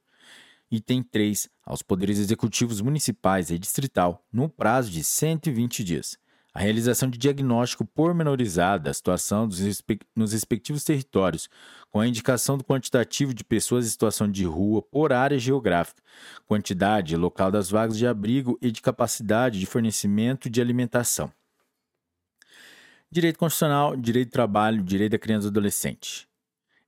Item 0.69 1.01
3. 1.01 1.49
Aos 1.65 1.81
poderes 1.81 2.19
executivos 2.19 2.81
municipais 2.81 3.49
e 3.49 3.57
distrital, 3.57 4.25
no 4.29 4.49
prazo 4.49 4.91
de 4.91 5.05
120 5.05 5.85
dias 5.85 6.17
a 6.53 6.59
realização 6.59 7.09
de 7.09 7.17
diagnóstico 7.17 7.85
pormenorizado 7.85 8.85
da 8.85 8.93
situação 8.93 9.47
nos 10.15 10.33
respectivos 10.33 10.83
territórios, 10.83 11.47
com 11.91 11.99
a 11.99 12.07
indicação 12.07 12.57
do 12.57 12.63
quantitativo 12.63 13.33
de 13.33 13.43
pessoas 13.43 13.85
em 13.85 13.89
situação 13.89 14.29
de 14.29 14.45
rua 14.45 14.81
por 14.81 15.13
área 15.13 15.37
geográfica, 15.37 16.01
quantidade 16.45 17.13
e 17.13 17.17
local 17.17 17.51
das 17.51 17.69
vagas 17.69 17.97
de 17.97 18.07
abrigo 18.07 18.57
e 18.61 18.71
de 18.71 18.81
capacidade 18.81 19.59
de 19.59 19.65
fornecimento 19.65 20.49
de 20.49 20.59
alimentação. 20.59 21.31
Direito 23.11 23.39
constitucional, 23.39 23.95
direito 23.95 24.29
do 24.29 24.33
trabalho, 24.33 24.83
direito 24.83 25.13
da 25.13 25.19
criança 25.19 25.47
e 25.47 25.49
adolescente. 25.49 26.27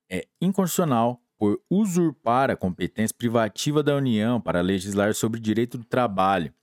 É 0.09 0.27
inconstitucional 0.39 1.19
por 1.37 1.59
usurpar 1.69 2.51
a 2.51 2.55
competência 2.55 3.15
privativa 3.17 3.81
da 3.81 3.95
União 3.95 4.39
para 4.39 4.61
legislar 4.61 5.15
sobre 5.15 5.39
direito 5.39 5.77
do 5.77 5.85
trabalho 5.85 6.53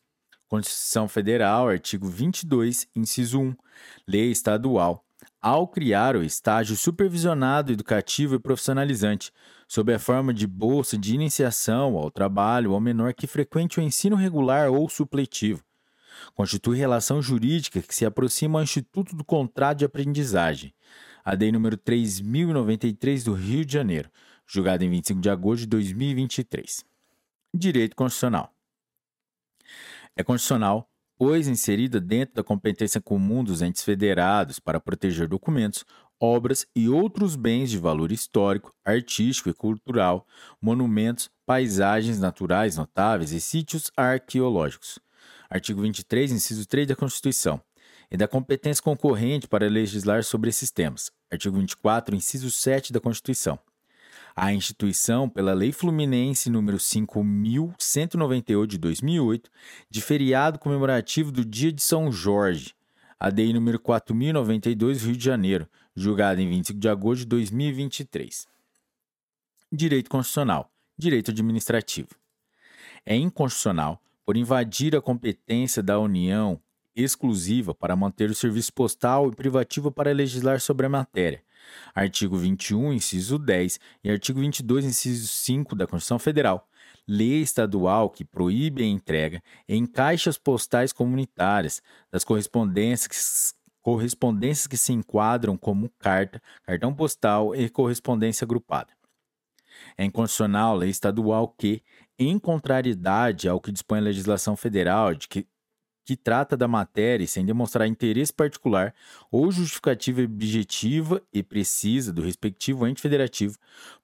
Constituição 0.48 1.06
Federal, 1.06 1.68
artigo 1.68 2.08
22, 2.08 2.88
inciso 2.96 3.38
1, 3.38 3.54
lei 4.06 4.30
estadual, 4.30 5.04
ao 5.42 5.68
criar 5.68 6.16
o 6.16 6.22
estágio 6.22 6.74
supervisionado 6.74 7.70
educativo 7.70 8.34
e 8.34 8.38
profissionalizante, 8.38 9.30
sob 9.68 9.92
a 9.92 9.98
forma 9.98 10.32
de 10.32 10.46
bolsa 10.46 10.96
de 10.96 11.14
iniciação 11.14 11.96
ao 11.96 12.10
trabalho 12.10 12.72
ao 12.72 12.80
menor 12.80 13.12
que 13.12 13.26
frequente 13.26 13.78
o 13.78 13.82
ensino 13.82 14.16
regular 14.16 14.70
ou 14.70 14.88
supletivo. 14.88 15.62
Constitui 16.34 16.78
relação 16.78 17.20
jurídica 17.20 17.82
que 17.82 17.94
se 17.94 18.06
aproxima 18.06 18.58
ao 18.58 18.62
Instituto 18.62 19.14
do 19.14 19.22
Contrato 19.22 19.78
de 19.78 19.84
Aprendizagem, 19.84 20.72
a 21.22 21.34
lei 21.34 21.52
número 21.52 21.76
3093 21.76 23.22
do 23.22 23.34
Rio 23.34 23.66
de 23.66 23.74
Janeiro, 23.74 24.10
julgada 24.46 24.82
em 24.82 24.88
25 24.88 25.20
de 25.20 25.28
agosto 25.28 25.60
de 25.60 25.66
2023. 25.66 26.86
Direito 27.54 27.94
Constitucional 27.94 28.57
é 30.18 30.24
constitucional, 30.24 30.90
pois 31.16 31.47
inserida 31.47 32.00
dentro 32.00 32.34
da 32.34 32.42
competência 32.42 33.00
comum 33.00 33.44
dos 33.44 33.62
entes 33.62 33.84
federados 33.84 34.58
para 34.58 34.80
proteger 34.80 35.28
documentos, 35.28 35.84
obras 36.20 36.66
e 36.74 36.88
outros 36.88 37.36
bens 37.36 37.70
de 37.70 37.78
valor 37.78 38.10
histórico, 38.10 38.74
artístico 38.84 39.48
e 39.48 39.55
cultural, 39.55 40.26
monumentos, 40.60 41.30
paisagens 41.47 42.18
naturais 42.18 42.76
notáveis 42.76 43.30
e 43.30 43.40
sítios 43.40 43.92
arqueológicos. 43.97 44.98
Artigo 45.48 45.82
23, 45.82 46.32
inciso 46.32 46.66
3 46.66 46.88
da 46.88 46.97
Constituição. 46.97 47.60
E 48.10 48.16
da 48.16 48.26
competência 48.26 48.82
concorrente 48.82 49.47
para 49.47 49.68
legislar 49.68 50.24
sobre 50.24 50.50
esses 50.50 50.70
temas. 50.70 51.12
Artigo 51.30 51.58
24, 51.58 52.16
inciso 52.16 52.50
7 52.50 52.92
da 52.92 53.00
Constituição. 53.00 53.58
A 54.34 54.52
instituição, 54.52 55.28
pela 55.28 55.52
Lei 55.52 55.73
Fluminense 55.73 56.48
número 56.48 56.78
5.198 56.78 58.66
de 58.66 58.78
2008, 58.78 59.50
de 59.90 60.00
feriado 60.00 60.58
comemorativo 60.58 61.32
do 61.32 61.44
Dia 61.44 61.73
de 61.73 61.82
São 61.82 62.12
Jorge, 62.12 62.74
a 63.18 63.31
DEI 63.31 63.52
número 63.52 63.81
4.092, 63.81 65.05
Rio 65.05 65.16
de 65.16 65.24
Janeiro, 65.24 65.68
julgada 65.94 66.40
em 66.40 66.48
25 66.48 66.78
de 66.78 66.89
agosto 66.89 67.20
de 67.20 67.26
2023. 67.26 68.47
Direito 69.73 70.08
Constitucional. 70.08 70.70
Direito 70.97 71.31
Administrativo. 71.31 72.10
É 73.05 73.15
inconstitucional 73.16 74.00
por 74.24 74.36
invadir 74.36 74.94
a 74.94 75.00
competência 75.00 75.82
da 75.82 75.98
União 75.98 76.60
exclusiva 76.94 77.74
para 77.74 77.97
manter 77.97 78.31
o 78.31 78.34
serviço 78.34 78.73
postal 78.73 79.28
e 79.28 79.34
privativa 79.34 79.90
para 79.90 80.12
legislar 80.12 80.60
sobre 80.60 80.86
a 80.86 80.89
matéria. 80.89 81.42
Artigo 81.94 82.36
21, 82.36 82.92
inciso 82.92 83.38
10 83.38 83.80
e 84.05 84.10
artigo 84.10 84.40
22, 84.40 84.84
inciso 84.84 85.26
5 85.26 85.74
da 85.74 85.86
Constituição 85.86 86.18
Federal. 86.18 86.68
Lei 87.06 87.40
estadual 87.40 88.10
que 88.10 88.24
proíbe 88.24 88.82
a 88.82 88.86
entrega 88.86 89.42
em 89.68 89.86
caixas 89.86 90.36
postais 90.36 90.92
comunitárias 90.92 91.82
das 92.10 92.24
correspondências 92.24 93.55
correspondências 93.80 94.66
que 94.66 94.76
se 94.76 94.92
enquadram 94.92 95.56
como 95.56 95.90
carta, 95.98 96.42
cartão 96.62 96.94
postal 96.94 97.55
e 97.55 97.70
correspondência 97.70 98.44
agrupada. 98.44 98.92
É 99.97 100.05
inconstitucional 100.05 100.76
lei 100.76 100.90
estadual 100.90 101.48
que, 101.48 101.82
em 102.18 102.38
contrariedade 102.38 103.48
ao 103.48 103.60
que 103.60 103.72
dispõe 103.72 103.98
a 103.98 104.02
legislação 104.02 104.56
federal 104.56 105.14
de 105.14 105.26
que 105.28 105.47
que 106.08 106.16
trata 106.16 106.56
da 106.56 106.66
matéria 106.66 107.26
sem 107.26 107.44
demonstrar 107.44 107.86
interesse 107.86 108.32
particular 108.32 108.94
ou 109.30 109.52
justificativa 109.52 110.22
objetiva 110.22 111.20
e 111.30 111.42
precisa 111.42 112.10
do 112.10 112.22
respectivo 112.22 112.86
ente 112.86 113.02
federativo, 113.02 113.58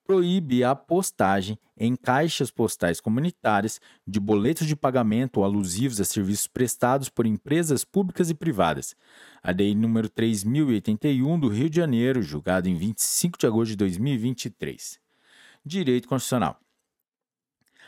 proíbe 0.05 0.63
a 0.63 0.75
postagem 0.75 1.57
em 1.75 1.95
caixas 1.95 2.51
postais 2.51 3.01
comunitárias 3.01 3.81
de 4.05 4.19
boletos 4.19 4.67
de 4.67 4.75
pagamento 4.75 5.43
alusivos 5.43 5.99
a 5.99 6.05
serviços 6.05 6.45
prestados 6.45 7.09
por 7.09 7.25
empresas 7.25 7.83
públicas 7.83 8.29
e 8.29 8.35
privadas. 8.35 8.95
A 9.41 9.49
lei 9.49 9.73
número 9.73 10.07
3081 10.07 11.39
do 11.39 11.47
Rio 11.47 11.71
de 11.71 11.77
Janeiro, 11.77 12.21
julgado 12.21 12.69
em 12.69 12.75
25 12.75 13.35
de 13.39 13.47
agosto 13.47 13.71
de 13.71 13.77
2023. 13.77 14.99
Direito 15.65 16.07
Constitucional. 16.07 16.59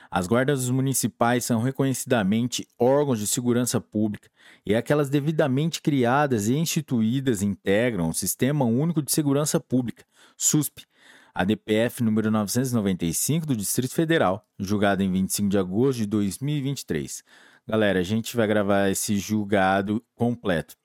As 0.09 0.27
guardas 0.27 0.69
municipais 0.69 1.43
são 1.45 1.61
reconhecidamente 1.61 2.67
órgãos 2.79 3.19
de 3.19 3.27
segurança 3.27 3.81
pública 3.81 4.29
e 4.65 4.73
aquelas 4.73 5.09
devidamente 5.09 5.81
criadas 5.81 6.47
e 6.47 6.55
instituídas 6.55 7.41
integram 7.41 8.09
o 8.09 8.13
Sistema 8.13 8.65
Único 8.65 9.01
de 9.01 9.11
Segurança 9.11 9.59
Pública, 9.59 10.05
SUSP, 10.37 10.85
ADPF 11.33 12.01
número 12.01 12.31
995 12.31 13.45
do 13.45 13.55
Distrito 13.55 13.93
Federal, 13.93 14.47
julgado 14.57 15.03
em 15.03 15.11
25 15.11 15.49
de 15.49 15.57
agosto 15.57 15.99
de 15.99 16.07
2023. 16.07 17.23
Galera, 17.67 17.99
a 17.99 18.03
gente 18.03 18.35
vai 18.35 18.47
gravar 18.47 18.89
esse 18.89 19.17
julgado 19.17 20.03
completo, 20.15 20.75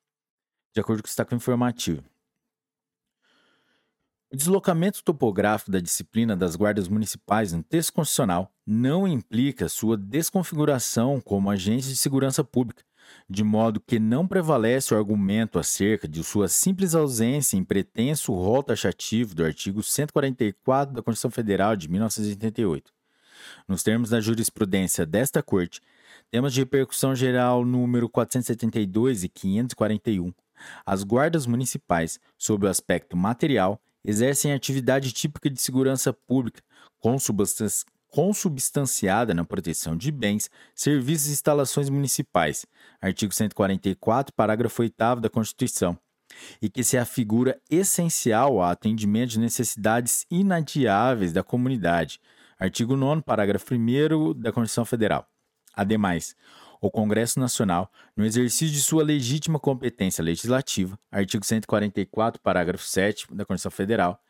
de 0.75 0.81
acordo 0.81 1.03
com 1.03 1.07
o 1.07 1.09
destaque 1.09 1.35
informativo. 1.35 2.12
O 4.33 4.37
deslocamento 4.37 5.05
topográfico 5.05 5.71
da 5.71 5.79
disciplina 5.79 6.35
das 6.35 6.57
guardas 6.57 6.89
municipais 6.89 7.53
no 7.53 7.63
texto 7.63 7.93
constitucional 7.93 8.51
não 8.67 9.07
implica 9.07 9.69
sua 9.69 9.95
desconfiguração 9.95 11.21
como 11.21 11.51
agentes 11.51 11.87
de 11.87 11.97
segurança 11.97 12.43
pública, 12.43 12.83
de 13.29 13.45
modo 13.45 13.79
que 13.79 13.99
não 13.99 14.27
prevalece 14.27 14.95
o 14.95 14.97
argumento 14.97 15.59
acerca 15.59 16.09
de 16.09 16.25
sua 16.25 16.49
simples 16.49 16.95
ausência 16.95 17.59
em 17.59 17.63
pretenso 17.63 18.33
rol 18.33 18.63
taxativo 18.63 19.35
do 19.35 19.45
artigo 19.45 19.83
144 19.83 20.95
da 20.95 21.03
Constituição 21.03 21.31
Federal 21.31 21.77
de 21.77 21.91
1988. 21.91 22.91
Nos 23.69 23.83
termos 23.83 24.09
da 24.09 24.19
jurisprudência 24.19 25.05
desta 25.05 25.43
Corte, 25.43 25.83
temas 26.31 26.55
de 26.55 26.61
repercussão 26.61 27.15
geral 27.15 27.67
número 27.67 28.09
472 28.09 29.25
e 29.25 29.29
541, 29.29 30.33
as 30.87 31.05
guardas 31.05 31.47
municipais, 31.47 32.19
sob 32.39 32.65
o 32.65 32.69
aspecto 32.71 33.15
material, 33.15 33.79
exercem 34.05 34.53
atividade 34.53 35.13
típica 35.13 35.49
de 35.49 35.61
segurança 35.61 36.13
pública, 36.13 36.63
consubstanciada 38.09 39.33
na 39.33 39.45
proteção 39.45 39.97
de 39.97 40.13
bens, 40.13 40.51
serviços 40.75 41.29
e 41.29 41.33
instalações 41.33 41.89
municipais, 41.89 42.67
artigo 43.01 43.33
144, 43.33 44.35
parágrafo 44.35 44.83
8 44.83 44.95
da 45.21 45.31
Constituição, 45.31 45.99
e 46.61 46.69
que 46.69 46.85
se 46.85 46.99
afigura 46.99 47.61
essencial 47.71 48.61
ao 48.61 48.71
atendimento 48.71 49.31
de 49.31 49.41
necessidades 49.41 50.27
inadiáveis 50.31 51.33
da 51.33 51.43
comunidade, 51.43 52.21
artigo 52.59 52.97
9, 52.97 53.23
parágrafo 53.23 53.75
1 53.75 54.35
da 54.35 54.53
Constituição 54.53 54.85
Federal. 54.85 55.27
Ademais, 55.75 56.37
o 56.83 56.91
Congresso 56.91 57.39
Nacional, 57.39 57.89
no 58.17 58.27
exercício 58.27 58.75
de 58.75 58.83
sua 58.83 59.05
legítima 59.05 59.61
competência 59.61 60.21
legislativa, 60.21 60.99
artigo 61.13 61.47
144, 61.47 62.43
parágrafo 62.43 62.85
7 62.85 63.33
da 63.33 63.45
Constituição 63.45 63.71
Federal, 63.71 64.21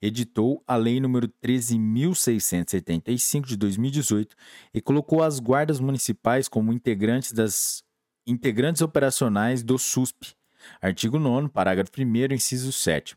editou 0.00 0.62
a 0.68 0.76
Lei 0.76 1.00
nº 1.00 1.32
13.675 1.42 3.46
de 3.46 3.56
2018 3.56 4.36
e 4.74 4.80
colocou 4.82 5.22
as 5.22 5.40
guardas 5.40 5.80
municipais 5.80 6.48
como 6.48 6.70
integrantes 6.70 7.32
das 7.32 7.82
integrantes 8.26 8.82
operacionais 8.82 9.62
do 9.62 9.78
SUSP, 9.78 10.34
artigo 10.82 11.18
9 11.18 11.48
parágrafo 11.48 11.90
1 11.98 12.34
inciso 12.34 12.72
7 12.72 13.16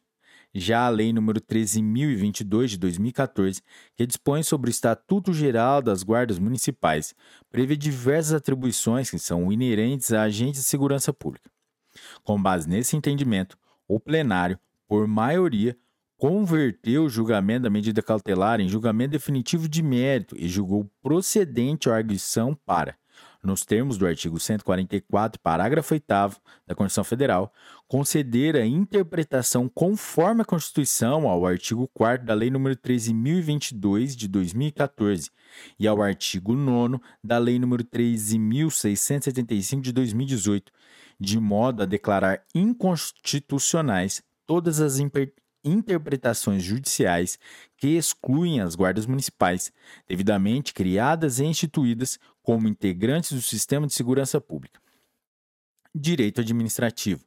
já 0.58 0.86
a 0.86 0.90
Lei 0.90 1.12
nº 1.12 1.42
13.022 1.42 2.68
de 2.68 2.78
2014, 2.78 3.62
que 3.94 4.08
dispõe 4.08 4.42
sobre 4.42 4.70
o 4.70 4.72
Estatuto 4.72 5.34
Geral 5.34 5.82
das 5.82 6.02
Guardas 6.02 6.40
Municipais, 6.40 7.14
prevê 7.52 7.76
diversas 7.76 8.34
atribuições 8.34 9.10
que 9.10 9.20
são 9.20 9.52
inerentes 9.52 10.14
a 10.14 10.22
agentes 10.22 10.62
de 10.62 10.68
segurança 10.68 11.12
pública. 11.12 11.52
Com 12.24 12.42
base 12.42 12.70
nesse 12.70 12.96
entendimento, 12.96 13.58
o 13.86 14.00
plenário, 14.00 14.58
por 14.88 15.06
maioria, 15.08 15.78
converteu 16.18 17.04
o 17.04 17.10
julgamento 17.10 17.64
da 17.64 17.70
medida 17.70 18.02
cautelar 18.02 18.62
em 18.62 18.70
julgamento 18.70 19.12
definitivo 19.12 19.68
de 19.68 19.84
mérito 19.84 20.36
e 20.40 20.48
julgou 20.48 20.90
procedente 21.02 21.90
a 21.90 21.96
arguição 21.96 22.58
para 22.66 22.96
nos 23.46 23.64
termos 23.64 23.98
do 23.98 24.08
artigo 24.08 24.40
144, 24.40 25.40
parágrafo 25.40 25.94
8 25.94 26.06
da 26.68 26.76
Constituição 26.76 27.04
Federal, 27.04 27.54
conceder 27.88 28.56
a 28.56 28.66
interpretação 28.66 29.70
conforme 29.70 30.42
a 30.42 30.46
Constituição 30.46 31.28
ao 31.28 31.46
artigo 31.46 31.88
4 31.94 32.26
da 32.26 32.34
Lei 32.34 32.50
nº 32.50 32.76
13.022 32.76 34.16
de 34.16 34.28
2014 34.28 35.30
e 35.80 35.88
ao 35.88 36.02
artigo 36.02 36.56
9 36.56 37.00
da 37.24 37.38
Lei 37.38 37.58
nº 37.60 37.84
13.675 37.84 39.82
de 39.82 39.92
2018, 39.92 40.72
de 41.20 41.40
modo 41.40 41.84
a 41.84 41.86
declarar 41.86 42.44
inconstitucionais 42.54 44.24
todas 44.46 44.80
as 44.80 45.00
interpretações 45.64 46.64
judiciais 46.64 47.40
que 47.78 47.98
excluem 47.98 48.62
as 48.62 48.76
guardas 48.76 49.06
municipais, 49.06 49.72
devidamente 50.08 50.74
criadas 50.74 51.40
e 51.40 51.46
instituídas 51.46 52.20
como 52.46 52.68
integrantes 52.68 53.32
do 53.32 53.42
sistema 53.42 53.88
de 53.88 53.94
segurança 53.94 54.40
pública. 54.40 54.80
Direito 55.94 56.42
administrativo. 56.42 57.26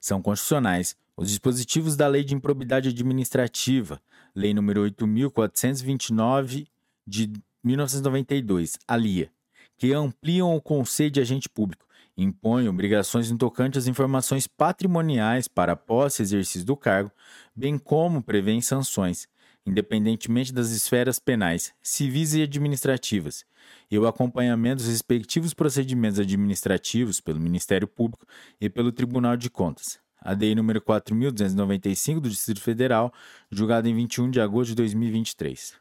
São 0.00 0.20
constitucionais 0.20 0.96
os 1.16 1.28
dispositivos 1.28 1.96
da 1.96 2.08
Lei 2.08 2.24
de 2.24 2.34
Improbidade 2.34 2.88
Administrativa, 2.88 4.02
Lei 4.34 4.52
nº 4.52 4.76
8429 4.80 6.66
de 7.06 7.32
1992, 7.62 8.76
a 8.88 8.96
LIA, 8.96 9.30
que 9.78 9.92
ampliam 9.92 10.56
o 10.56 10.60
conceito 10.60 11.14
de 11.14 11.20
agente 11.20 11.48
público, 11.48 11.86
impõe 12.16 12.68
obrigações 12.68 13.30
no 13.30 13.38
tocante 13.38 13.78
às 13.78 13.86
informações 13.86 14.48
patrimoniais 14.48 15.46
para 15.46 15.76
posse 15.76 16.22
e 16.22 16.24
exercício 16.24 16.66
do 16.66 16.76
cargo, 16.76 17.12
bem 17.54 17.78
como 17.78 18.20
prevê 18.20 18.60
sanções, 18.60 19.28
independentemente 19.66 20.52
das 20.52 20.70
esferas 20.70 21.18
penais, 21.18 21.72
civis 21.82 22.34
e 22.34 22.42
administrativas, 22.42 23.44
e 23.90 23.98
o 23.98 24.06
acompanhamento 24.06 24.76
dos 24.76 24.88
respectivos 24.90 25.54
procedimentos 25.54 26.18
administrativos 26.18 27.20
pelo 27.20 27.40
Ministério 27.40 27.86
Público 27.86 28.26
e 28.60 28.68
pelo 28.68 28.92
Tribunal 28.92 29.36
de 29.36 29.50
Contas. 29.50 29.98
A 30.20 30.34
DEI 30.34 30.54
número 30.54 30.80
4.295 30.80 32.20
do 32.20 32.28
Distrito 32.28 32.60
Federal, 32.60 33.12
julgada 33.50 33.88
em 33.88 33.94
21 33.94 34.30
de 34.30 34.40
agosto 34.40 34.70
de 34.70 34.76
2023. 34.76 35.74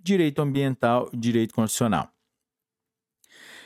Direito 0.00 0.42
Ambiental 0.42 1.08
e 1.12 1.16
Direito 1.16 1.54
Constitucional. 1.54 2.12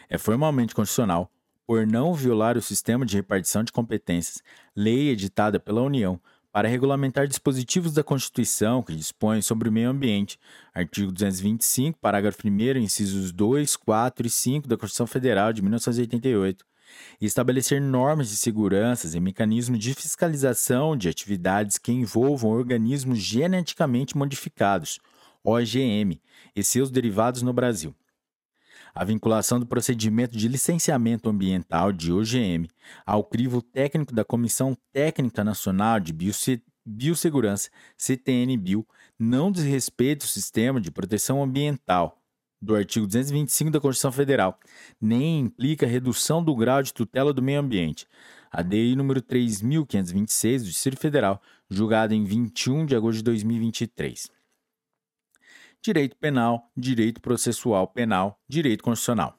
É 0.08 0.18
formalmente 0.18 0.74
constitucional 0.74 1.30
por 1.66 1.86
não 1.86 2.14
violar 2.14 2.56
o 2.56 2.62
sistema 2.62 3.04
de 3.04 3.16
repartição 3.16 3.64
de 3.64 3.72
competências, 3.72 4.42
lei 4.74 5.08
editada 5.08 5.58
pela 5.58 5.82
União, 5.82 6.20
para 6.56 6.68
regulamentar 6.68 7.28
dispositivos 7.28 7.92
da 7.92 8.02
Constituição 8.02 8.82
que 8.82 8.96
dispõem 8.96 9.42
sobre 9.42 9.68
o 9.68 9.72
meio 9.72 9.90
ambiente, 9.90 10.38
artigo 10.72 11.12
225, 11.12 11.98
parágrafo 12.00 12.48
1, 12.48 12.78
incisos 12.78 13.30
2, 13.30 13.76
4 13.76 14.26
e 14.26 14.30
5 14.30 14.66
da 14.66 14.74
Constituição 14.74 15.06
Federal 15.06 15.52
de 15.52 15.60
1988, 15.60 16.64
e 17.20 17.26
estabelecer 17.26 17.78
normas 17.78 18.30
de 18.30 18.36
segurança 18.36 19.14
e 19.14 19.20
mecanismos 19.20 19.78
de 19.78 19.92
fiscalização 19.92 20.96
de 20.96 21.10
atividades 21.10 21.76
que 21.76 21.92
envolvam 21.92 22.52
organismos 22.52 23.18
geneticamente 23.18 24.16
modificados 24.16 24.98
OGM, 25.44 26.18
e 26.56 26.64
seus 26.64 26.90
derivados 26.90 27.42
no 27.42 27.52
Brasil. 27.52 27.94
A 28.96 29.04
vinculação 29.04 29.60
do 29.60 29.66
procedimento 29.66 30.38
de 30.38 30.48
licenciamento 30.48 31.28
ambiental 31.28 31.92
de 31.92 32.10
OGM 32.10 32.66
ao 33.04 33.22
crivo 33.22 33.60
técnico 33.60 34.14
da 34.14 34.24
Comissão 34.24 34.74
Técnica 34.90 35.44
Nacional 35.44 36.00
de 36.00 36.14
Biossegurança, 36.86 37.68
CTN-Bio, 37.98 38.86
não 39.18 39.52
desrespeita 39.52 40.24
o 40.24 40.28
sistema 40.28 40.80
de 40.80 40.90
proteção 40.90 41.42
ambiental 41.42 42.22
do 42.58 42.74
artigo 42.74 43.06
225 43.06 43.70
da 43.70 43.80
Constituição 43.80 44.10
Federal, 44.10 44.58
nem 44.98 45.40
implica 45.40 45.86
redução 45.86 46.42
do 46.42 46.56
grau 46.56 46.82
de 46.82 46.94
tutela 46.94 47.34
do 47.34 47.42
meio 47.42 47.60
ambiente. 47.60 48.06
A 48.50 48.62
DI 48.62 48.96
número 48.96 49.20
3526 49.20 50.62
do 50.62 50.70
Distrito 50.70 51.00
Federal, 51.00 51.42
julgada 51.68 52.14
em 52.14 52.24
21 52.24 52.86
de 52.86 52.96
agosto 52.96 53.18
de 53.18 53.24
2023. 53.24 54.34
Direito 55.86 56.16
penal, 56.16 56.68
direito 56.76 57.20
processual 57.20 57.86
penal, 57.86 58.40
direito 58.48 58.82
constitucional. 58.82 59.38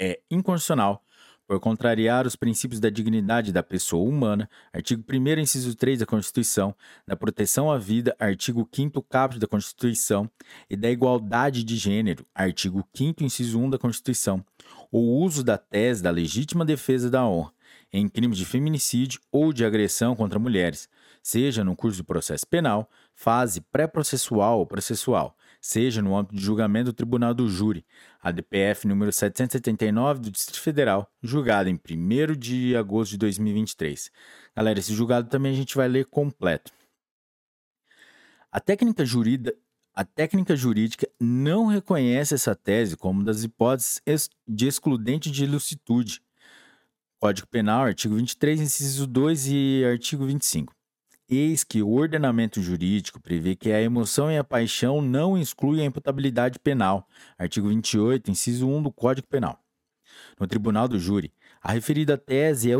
É 0.00 0.18
inconstitucional 0.30 1.04
por 1.46 1.60
contrariar 1.60 2.26
os 2.26 2.34
princípios 2.34 2.80
da 2.80 2.88
dignidade 2.88 3.52
da 3.52 3.62
pessoa 3.62 4.08
humana, 4.08 4.48
artigo 4.72 5.04
1 5.06 5.38
inciso 5.38 5.76
3 5.76 5.98
da 5.98 6.06
Constituição, 6.06 6.74
da 7.06 7.14
proteção 7.14 7.70
à 7.70 7.76
vida, 7.76 8.16
artigo 8.18 8.66
5 8.72 9.02
caput 9.02 9.38
da 9.38 9.46
Constituição, 9.46 10.30
e 10.70 10.78
da 10.78 10.90
igualdade 10.90 11.62
de 11.62 11.76
gênero, 11.76 12.26
artigo 12.34 12.82
5 12.94 13.22
inciso 13.22 13.60
1 13.60 13.68
da 13.68 13.78
Constituição, 13.78 14.42
o 14.90 15.22
uso 15.22 15.44
da 15.44 15.58
tese 15.58 16.02
da 16.02 16.10
legítima 16.10 16.64
defesa 16.64 17.10
da 17.10 17.22
honra 17.26 17.52
em 17.92 18.08
crimes 18.08 18.38
de 18.38 18.44
feminicídio 18.44 19.20
ou 19.30 19.52
de 19.52 19.64
agressão 19.64 20.16
contra 20.16 20.38
mulheres, 20.38 20.88
seja 21.22 21.62
no 21.62 21.76
curso 21.76 21.98
do 21.98 22.04
processo 22.04 22.46
penal, 22.46 22.88
fase 23.14 23.60
pré-processual 23.60 24.58
ou 24.58 24.66
processual, 24.66 25.36
seja 25.66 26.00
no 26.00 26.16
âmbito 26.16 26.36
de 26.36 26.42
julgamento 26.42 26.86
do 26.86 26.92
Tribunal 26.92 27.34
do 27.34 27.48
Júri, 27.48 27.84
ADPF 28.22 28.86
número 28.86 29.12
779 29.12 30.20
do 30.20 30.30
Distrito 30.30 30.60
Federal, 30.60 31.10
julgado 31.20 31.68
em 31.68 31.74
1 31.74 32.36
de 32.38 32.76
agosto 32.76 33.12
de 33.12 33.18
2023. 33.18 34.10
Galera, 34.54 34.78
esse 34.78 34.94
julgado 34.94 35.28
também 35.28 35.52
a 35.52 35.56
gente 35.56 35.76
vai 35.76 35.88
ler 35.88 36.06
completo. 36.06 36.72
A 38.50 38.60
técnica 38.60 39.04
jurídica 39.04 39.54
a 39.92 40.04
técnica 40.04 40.54
jurídica 40.54 41.08
não 41.18 41.64
reconhece 41.64 42.34
essa 42.34 42.54
tese 42.54 42.98
como 42.98 43.24
das 43.24 43.42
hipóteses 43.42 44.28
de 44.46 44.66
excludente 44.66 45.30
de 45.30 45.44
ilicitude. 45.44 46.20
Código 47.18 47.48
Penal, 47.48 47.84
artigo 47.84 48.14
23, 48.14 48.60
inciso 48.60 49.06
2 49.06 49.46
e 49.46 49.84
artigo 49.86 50.26
25. 50.26 50.75
Eis 51.28 51.64
que 51.64 51.82
o 51.82 51.90
ordenamento 51.90 52.62
jurídico 52.62 53.20
prevê 53.20 53.56
que 53.56 53.72
a 53.72 53.82
emoção 53.82 54.30
e 54.30 54.38
a 54.38 54.44
paixão 54.44 55.02
não 55.02 55.36
excluem 55.36 55.82
a 55.82 55.86
imputabilidade 55.86 56.56
penal. 56.60 57.08
Artigo 57.36 57.68
28, 57.68 58.30
inciso 58.30 58.68
1 58.68 58.84
do 58.84 58.92
Código 58.92 59.26
Penal. 59.26 59.58
No 60.38 60.46
tribunal 60.46 60.86
do 60.86 61.00
júri, 61.00 61.32
a 61.60 61.72
referida 61.72 62.16
tese 62.16 62.70
é 62.70 62.76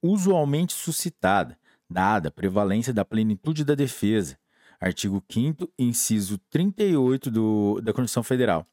usualmente 0.00 0.72
suscitada, 0.72 1.58
dada 1.90 2.28
a 2.28 2.32
prevalência 2.32 2.94
da 2.94 3.04
plenitude 3.04 3.64
da 3.64 3.74
defesa. 3.74 4.38
Artigo 4.80 5.20
5 5.28 5.68
inciso 5.76 6.38
38 6.48 7.28
do, 7.28 7.80
da 7.80 7.92
Constituição 7.92 8.22
Federal, 8.22 8.64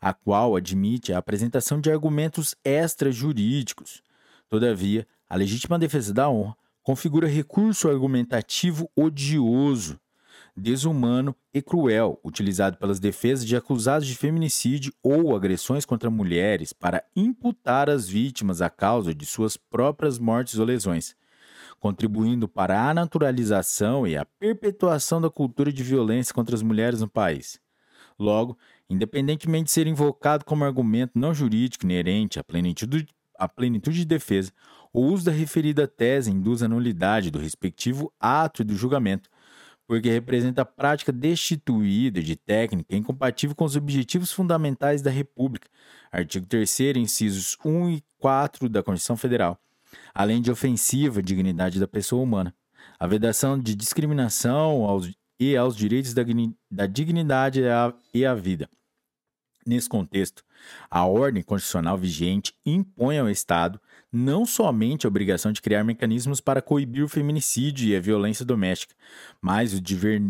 a 0.00 0.14
qual 0.14 0.54
admite 0.54 1.12
a 1.12 1.18
apresentação 1.18 1.80
de 1.80 1.90
argumentos 1.90 2.54
extrajurídicos. 2.64 4.04
Todavia, 4.48 5.04
a 5.28 5.34
legítima 5.34 5.80
defesa 5.80 6.14
da 6.14 6.30
honra 6.30 6.56
configura 6.82 7.28
recurso 7.28 7.88
argumentativo 7.88 8.90
odioso, 8.96 9.98
desumano 10.56 11.34
e 11.54 11.62
cruel, 11.62 12.20
utilizado 12.22 12.76
pelas 12.76 13.00
defesas 13.00 13.46
de 13.46 13.56
acusados 13.56 14.06
de 14.06 14.14
feminicídio 14.14 14.92
ou 15.02 15.34
agressões 15.34 15.84
contra 15.84 16.10
mulheres 16.10 16.72
para 16.72 17.04
imputar 17.16 17.88
as 17.88 18.08
vítimas 18.08 18.60
a 18.60 18.68
causa 18.68 19.14
de 19.14 19.24
suas 19.24 19.56
próprias 19.56 20.18
mortes 20.18 20.58
ou 20.58 20.66
lesões, 20.66 21.16
contribuindo 21.80 22.46
para 22.46 22.88
a 22.88 22.94
naturalização 22.94 24.06
e 24.06 24.16
a 24.16 24.24
perpetuação 24.24 25.20
da 25.20 25.30
cultura 25.30 25.72
de 25.72 25.82
violência 25.82 26.34
contra 26.34 26.54
as 26.54 26.62
mulheres 26.62 27.00
no 27.00 27.08
país. 27.08 27.60
Logo, 28.18 28.58
independentemente 28.90 29.64
de 29.64 29.70
ser 29.70 29.86
invocado 29.86 30.44
como 30.44 30.64
argumento 30.64 31.18
não 31.18 31.32
jurídico 31.32 31.84
inerente 31.84 32.38
à 32.38 32.44
plenitude, 32.44 33.08
à 33.38 33.48
plenitude 33.48 33.98
de 33.98 34.04
defesa, 34.04 34.52
o 34.92 35.00
uso 35.00 35.24
da 35.24 35.32
referida 35.32 35.88
tese 35.88 36.30
induz 36.30 36.62
a 36.62 36.68
nulidade 36.68 37.30
do 37.30 37.38
respectivo 37.38 38.12
ato 38.20 38.62
do 38.62 38.74
julgamento, 38.76 39.30
porque 39.86 40.10
representa 40.10 40.62
a 40.62 40.66
prática 40.66 41.12
destituída 41.12 42.22
de 42.22 42.36
técnica 42.36 42.94
incompatível 42.94 43.56
com 43.56 43.64
os 43.64 43.76
objetivos 43.76 44.32
fundamentais 44.32 45.02
da 45.02 45.10
República, 45.10 45.68
artigo 46.10 46.46
3 46.46 46.96
incisos 46.96 47.56
1 47.64 47.90
e 47.90 48.04
4 48.18 48.68
da 48.68 48.82
Constituição 48.82 49.16
Federal, 49.16 49.58
além 50.14 50.40
de 50.40 50.50
ofensiva 50.50 51.20
à 51.20 51.22
dignidade 51.22 51.80
da 51.80 51.88
pessoa 51.88 52.22
humana. 52.22 52.54
A 52.98 53.06
vedação 53.06 53.58
de 53.58 53.74
discriminação 53.74 54.84
aos, 54.84 55.10
e 55.38 55.56
aos 55.56 55.76
direitos 55.76 56.14
da, 56.14 56.22
da 56.70 56.86
dignidade 56.86 57.60
e 57.60 57.68
à, 57.68 57.92
e 58.14 58.34
vida. 58.40 58.68
Nesse 59.66 59.88
contexto, 59.88 60.42
a 60.90 61.04
ordem 61.04 61.42
constitucional 61.42 61.96
vigente 61.96 62.54
impõe 62.66 63.18
ao 63.18 63.30
Estado 63.30 63.80
não 64.12 64.44
somente 64.44 65.06
a 65.06 65.08
obrigação 65.08 65.52
de 65.52 65.62
criar 65.62 65.82
mecanismos 65.82 66.40
para 66.40 66.60
coibir 66.60 67.02
o 67.02 67.08
feminicídio 67.08 67.88
e 67.88 67.96
a 67.96 68.00
violência 68.00 68.44
doméstica, 68.44 68.94
mas 69.40 69.72
o, 69.72 69.80
dever, 69.80 70.22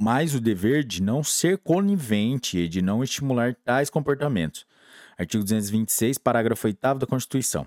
mas 0.00 0.34
o 0.34 0.40
dever 0.40 0.82
de 0.82 1.02
não 1.02 1.22
ser 1.22 1.58
conivente 1.58 2.58
e 2.58 2.68
de 2.68 2.80
não 2.80 3.04
estimular 3.04 3.54
tais 3.56 3.90
comportamentos. 3.90 4.66
Artigo 5.18 5.44
226, 5.44 6.16
parágrafo 6.16 6.66
8 6.66 6.98
da 6.98 7.06
Constituição. 7.06 7.66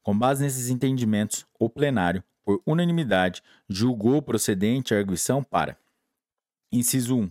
Com 0.00 0.16
base 0.16 0.44
nesses 0.44 0.68
entendimentos, 0.68 1.44
o 1.58 1.68
plenário, 1.68 2.22
por 2.44 2.62
unanimidade, 2.64 3.42
julgou 3.68 4.22
procedente 4.22 4.94
a 4.94 4.98
arguição 4.98 5.42
para: 5.42 5.76
inciso 6.70 7.16
1. 7.16 7.30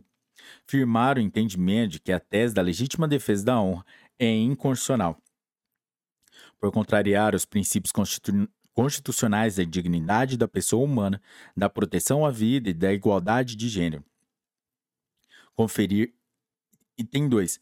Firmar 0.68 1.18
o 1.18 1.22
entendimento 1.22 1.94
de 1.94 2.00
que 2.00 2.12
a 2.12 2.20
tese 2.20 2.54
da 2.54 2.62
legítima 2.62 3.08
defesa 3.08 3.46
da 3.46 3.60
honra 3.60 3.86
é 4.20 4.30
inconstitucional 4.30 5.18
por 6.60 6.72
contrariar 6.72 7.36
os 7.36 7.46
princípios 7.46 7.92
constitu 7.92 8.48
constitucionais 8.74 9.56
da 9.56 9.64
dignidade 9.64 10.38
da 10.38 10.48
pessoa 10.48 10.86
humana, 10.86 11.20
da 11.56 11.68
proteção 11.68 12.24
à 12.24 12.30
vida 12.30 12.70
e 12.70 12.74
da 12.76 12.94
igualdade 12.94 13.56
de 13.56 13.68
gênero. 13.68 14.04
Conferir. 15.56 16.14
Item 16.96 17.28
2. 17.28 17.60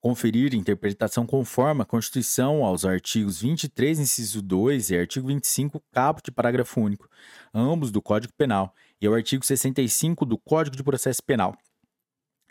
Conferir 0.00 0.52
interpretação 0.52 1.24
conforme 1.24 1.82
a 1.82 1.84
Constituição 1.84 2.64
aos 2.64 2.84
artigos 2.84 3.40
23, 3.40 4.00
inciso 4.00 4.42
2 4.42 4.90
e 4.90 4.98
artigo 4.98 5.28
25, 5.28 5.80
caput, 5.92 6.32
parágrafo 6.32 6.80
único, 6.80 7.08
ambos 7.54 7.92
do 7.92 8.02
Código 8.02 8.32
Penal, 8.32 8.74
e 9.00 9.06
ao 9.06 9.14
artigo 9.14 9.44
65 9.44 10.24
do 10.24 10.36
Código 10.36 10.74
de 10.74 10.82
Processo 10.82 11.22
Penal 11.22 11.56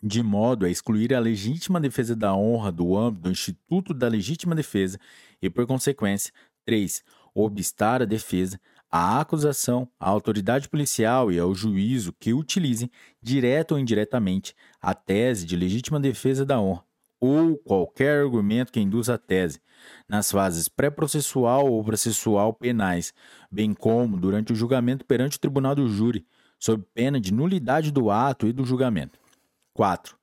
de 0.01 0.23
modo 0.23 0.65
a 0.65 0.69
excluir 0.69 1.13
a 1.13 1.19
legítima 1.19 1.79
defesa 1.79 2.15
da 2.15 2.33
honra 2.33 2.71
do 2.71 2.97
âmbito 2.97 3.23
do 3.23 3.31
Instituto 3.31 3.93
da 3.93 4.07
Legítima 4.07 4.55
Defesa 4.55 4.99
e, 5.41 5.49
por 5.49 5.65
consequência, 5.65 6.33
3. 6.65 7.03
Obstar 7.33 8.01
a 8.01 8.05
defesa, 8.05 8.59
a 8.91 9.19
acusação, 9.19 9.87
à 9.99 10.09
autoridade 10.09 10.67
policial 10.67 11.31
e 11.31 11.39
ao 11.39 11.53
juízo 11.53 12.13
que 12.19 12.33
utilizem, 12.33 12.89
direta 13.21 13.75
ou 13.75 13.79
indiretamente, 13.79 14.55
a 14.81 14.93
tese 14.93 15.45
de 15.45 15.55
legítima 15.55 15.99
defesa 15.99 16.45
da 16.45 16.59
honra, 16.59 16.83
ou 17.19 17.57
qualquer 17.57 18.21
argumento 18.23 18.71
que 18.71 18.79
induza 18.79 19.13
a 19.13 19.17
tese, 19.17 19.61
nas 20.07 20.31
fases 20.31 20.67
pré-processual 20.67 21.71
ou 21.71 21.83
processual 21.83 22.53
penais, 22.53 23.13
bem 23.51 23.73
como 23.73 24.17
durante 24.17 24.53
o 24.53 24.55
julgamento 24.55 25.05
perante 25.05 25.37
o 25.37 25.39
tribunal 25.39 25.75
do 25.75 25.87
júri, 25.87 26.25
sob 26.57 26.83
pena 26.93 27.19
de 27.19 27.33
nulidade 27.33 27.91
do 27.91 28.09
ato 28.09 28.47
e 28.47 28.53
do 28.53 28.65
julgamento. 28.65 29.19
4. 29.73 30.17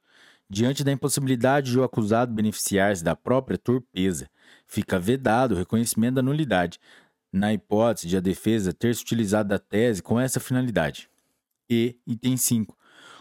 Diante 0.48 0.84
da 0.84 0.92
impossibilidade 0.92 1.72
de 1.72 1.78
o 1.78 1.82
acusado 1.82 2.32
beneficiar-se 2.32 3.02
da 3.02 3.16
própria 3.16 3.58
torpeza, 3.58 4.30
fica 4.66 4.98
vedado 4.98 5.52
o 5.52 5.58
reconhecimento 5.58 6.14
da 6.14 6.22
nulidade, 6.22 6.78
na 7.32 7.52
hipótese 7.52 8.06
de 8.06 8.16
a 8.16 8.20
defesa 8.20 8.72
ter 8.72 8.94
se 8.94 9.02
utilizado 9.02 9.48
da 9.48 9.58
tese 9.58 10.02
com 10.02 10.18
essa 10.18 10.38
finalidade. 10.38 11.10
E, 11.68 11.98
item 12.06 12.36
5. 12.36 12.76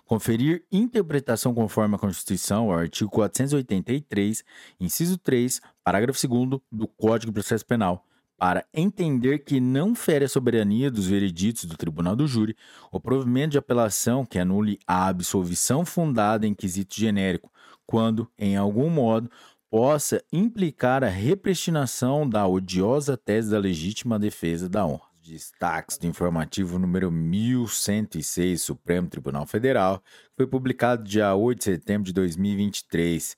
Conferir 0.06 0.64
interpretação 0.72 1.54
conforme 1.54 1.96
a 1.96 2.00
Constituição 2.00 2.72
ao 2.72 2.78
artigo 2.78 3.10
483, 3.10 4.44
inciso 4.80 5.18
3, 5.18 5.60
parágrafo 5.84 6.28
2 6.28 6.62
do 6.72 6.88
Código 6.88 7.32
de 7.32 7.34
Processo 7.34 7.66
Penal, 7.66 8.06
para 8.38 8.66
entender 8.74 9.40
que 9.40 9.60
não 9.60 9.96
fere 9.96 10.26
a 10.26 10.30
soberania 10.30 10.92
dos 10.92 11.08
vereditos 11.08 11.66
do 11.66 11.78
tribunal 11.78 12.16
do 12.16 12.28
júri 12.28 12.56
o 12.92 13.00
provimento 13.00 13.52
de 13.52 13.58
apelação 13.58 14.26
que 14.26 14.38
anule 14.38 14.80
a 14.86 15.08
absolvição 15.08 15.86
fundada 15.86 16.46
em 16.46 16.54
quesito 16.54 16.96
genérico, 17.00 17.52
quando, 17.86 18.30
em 18.38 18.58
algum 18.58 18.90
modo, 18.90 19.30
possa 19.70 20.24
implicar 20.32 21.04
a 21.04 21.10
repristinação 21.10 22.28
da 22.28 22.48
odiosa 22.48 23.18
tese 23.18 23.52
da 23.52 23.60
legítima 23.60 24.20
defesa 24.20 24.70
da 24.70 24.86
honra. 24.86 25.16
Destaques 25.24 25.98
do 25.98 26.06
informativo 26.06 26.78
número 26.78 27.12
1106, 27.12 28.62
Supremo 28.62 29.10
Tribunal 29.10 29.48
Federal, 29.48 30.04
foi 30.36 30.46
publicado 30.46 31.04
dia 31.04 31.34
8 31.34 31.58
de 31.58 31.64
setembro 31.64 32.04
de 32.04 32.14
2023. 32.14 33.36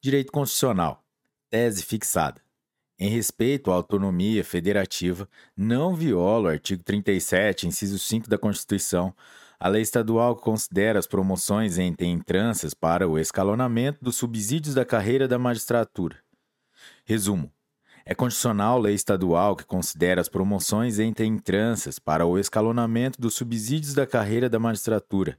Direito 0.00 0.32
Constitucional. 0.32 1.04
Tese 1.50 1.82
fixada. 1.82 2.40
Em 3.00 3.08
respeito 3.08 3.70
à 3.70 3.74
autonomia 3.74 4.42
federativa, 4.42 5.28
não 5.56 5.94
viola 5.94 6.48
o 6.48 6.52
artigo 6.52 6.82
37, 6.82 7.68
inciso 7.68 7.96
5 7.96 8.28
da 8.28 8.36
Constituição, 8.36 9.14
a 9.60 9.68
lei 9.68 9.82
estadual 9.82 10.34
considera 10.34 10.98
as 10.98 11.06
promoções 11.06 11.78
entre 11.78 12.06
entranças 12.06 12.74
para 12.74 13.08
o 13.08 13.16
escalonamento 13.16 13.98
dos 14.02 14.16
subsídios 14.16 14.74
da 14.74 14.84
carreira 14.84 15.28
da 15.28 15.38
magistratura. 15.38 16.16
Resumo: 17.04 17.52
é 18.04 18.16
constitucional 18.16 18.80
lei 18.80 18.94
estadual 18.94 19.54
que 19.54 19.64
considera 19.64 20.20
as 20.20 20.28
promoções 20.28 20.98
entre 20.98 21.24
entranças 21.24 22.00
para 22.00 22.26
o 22.26 22.36
escalonamento 22.36 23.20
dos 23.20 23.34
subsídios 23.34 23.94
da 23.94 24.06
carreira 24.08 24.48
da 24.48 24.58
magistratura. 24.58 25.38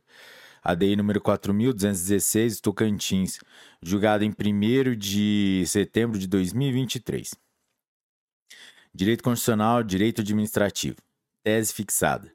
A 0.64 0.76
DEI 0.76 0.96
número 0.96 1.20
4.216, 1.20 2.62
Tocantins, 2.62 3.40
julgada 3.82 4.24
em 4.24 4.30
1 4.30 4.96
de 4.96 5.64
setembro 5.66 6.20
de 6.20 6.28
2023. 6.28 7.49
Direito 8.93 9.24
Constitucional, 9.24 9.84
Direito 9.84 10.22
Administrativo. 10.22 10.98
Tese 11.43 11.74
fixada. 11.74 12.32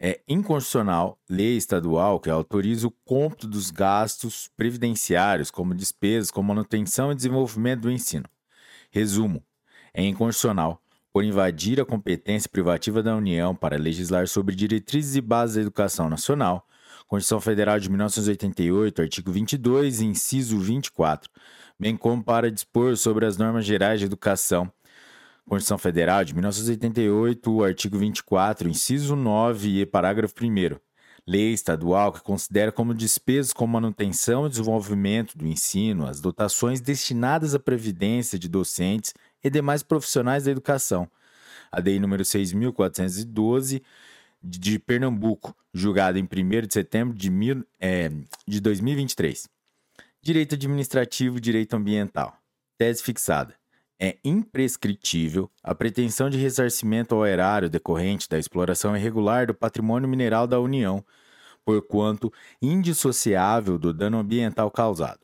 É 0.00 0.20
inconstitucional 0.28 1.18
lei 1.28 1.56
estadual 1.56 2.20
que 2.20 2.30
autoriza 2.30 2.86
o 2.86 2.94
cômputo 3.04 3.48
dos 3.48 3.70
gastos 3.70 4.48
previdenciários 4.56 5.50
como 5.50 5.74
despesas 5.74 6.30
com 6.30 6.40
manutenção 6.40 7.10
e 7.10 7.16
desenvolvimento 7.16 7.82
do 7.82 7.90
ensino. 7.90 8.26
Resumo: 8.92 9.44
é 9.92 10.04
inconstitucional 10.04 10.80
por 11.12 11.24
invadir 11.24 11.80
a 11.80 11.84
competência 11.84 12.48
privativa 12.48 13.02
da 13.02 13.16
União 13.16 13.56
para 13.56 13.76
legislar 13.76 14.28
sobre 14.28 14.54
diretrizes 14.54 15.16
e 15.16 15.20
bases 15.20 15.56
da 15.56 15.62
educação 15.62 16.08
nacional, 16.08 16.64
Constituição 17.08 17.40
Federal 17.40 17.80
de 17.80 17.88
1988, 17.88 19.02
artigo 19.02 19.32
22, 19.32 20.00
inciso 20.00 20.60
24, 20.60 21.28
bem 21.78 21.96
como 21.96 22.22
para 22.22 22.52
dispor 22.52 22.96
sobre 22.96 23.26
as 23.26 23.36
normas 23.36 23.64
gerais 23.64 23.98
de 23.98 24.06
educação 24.06 24.70
Constituição 25.48 25.78
Federal 25.78 26.22
de 26.24 26.34
1988, 26.34 27.64
artigo 27.64 27.98
24, 27.98 28.68
inciso 28.68 29.16
9 29.16 29.80
e 29.80 29.86
parágrafo 29.86 30.34
1 30.40 30.76
Lei 31.26 31.52
estadual 31.52 32.12
que 32.12 32.22
considera 32.22 32.70
como 32.70 32.94
despesas 32.94 33.52
com 33.52 33.66
manutenção 33.66 34.46
e 34.46 34.50
desenvolvimento 34.50 35.36
do 35.36 35.46
ensino 35.46 36.06
as 36.06 36.20
dotações 36.20 36.80
destinadas 36.80 37.54
à 37.54 37.58
previdência 37.58 38.38
de 38.38 38.48
docentes 38.48 39.14
e 39.42 39.48
demais 39.48 39.82
profissionais 39.82 40.44
da 40.44 40.50
educação. 40.50 41.10
A 41.72 41.80
DEI 41.80 41.98
número 41.98 42.22
6.412 42.22 43.82
de 44.42 44.78
Pernambuco, 44.78 45.56
julgada 45.72 46.18
em 46.18 46.24
1 46.24 46.66
de 46.66 46.74
setembro 46.74 47.16
de, 47.16 47.30
mil, 47.30 47.64
é, 47.80 48.10
de 48.46 48.60
2023. 48.60 49.48
Direito 50.22 50.54
administrativo 50.54 51.38
e 51.38 51.40
direito 51.40 51.74
ambiental. 51.74 52.36
Tese 52.78 53.02
fixada 53.02 53.54
é 54.00 54.16
imprescritível 54.24 55.50
a 55.62 55.74
pretensão 55.74 56.30
de 56.30 56.38
ressarcimento 56.38 57.14
ao 57.14 57.26
erário 57.26 57.68
decorrente 57.68 58.28
da 58.28 58.38
exploração 58.38 58.96
irregular 58.96 59.46
do 59.46 59.54
patrimônio 59.54 60.08
mineral 60.08 60.46
da 60.46 60.60
União, 60.60 61.04
porquanto 61.64 62.32
indissociável 62.62 63.78
do 63.78 63.92
dano 63.92 64.18
ambiental 64.18 64.70
causado. 64.70 65.20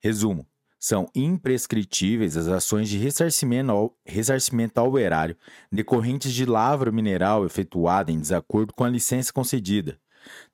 Resumo: 0.00 0.46
são 0.80 1.08
imprescritíveis 1.14 2.36
as 2.36 2.48
ações 2.48 2.88
de 2.88 2.98
ressarcimento 2.98 3.70
ao, 3.70 3.96
ressarcimento 4.04 4.80
ao 4.80 4.98
erário 4.98 5.36
decorrentes 5.70 6.32
de 6.32 6.44
lavra 6.44 6.90
mineral 6.90 7.46
efetuada 7.46 8.10
em 8.10 8.18
desacordo 8.18 8.74
com 8.74 8.82
a 8.82 8.88
licença 8.88 9.32
concedida, 9.32 9.96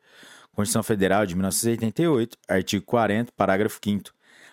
Constituição 0.53 0.83
Federal 0.83 1.25
de 1.25 1.33
1988, 1.33 2.37
artigo 2.47 2.85
40, 2.85 3.33
parágrafo 3.35 3.79
5 3.83 4.11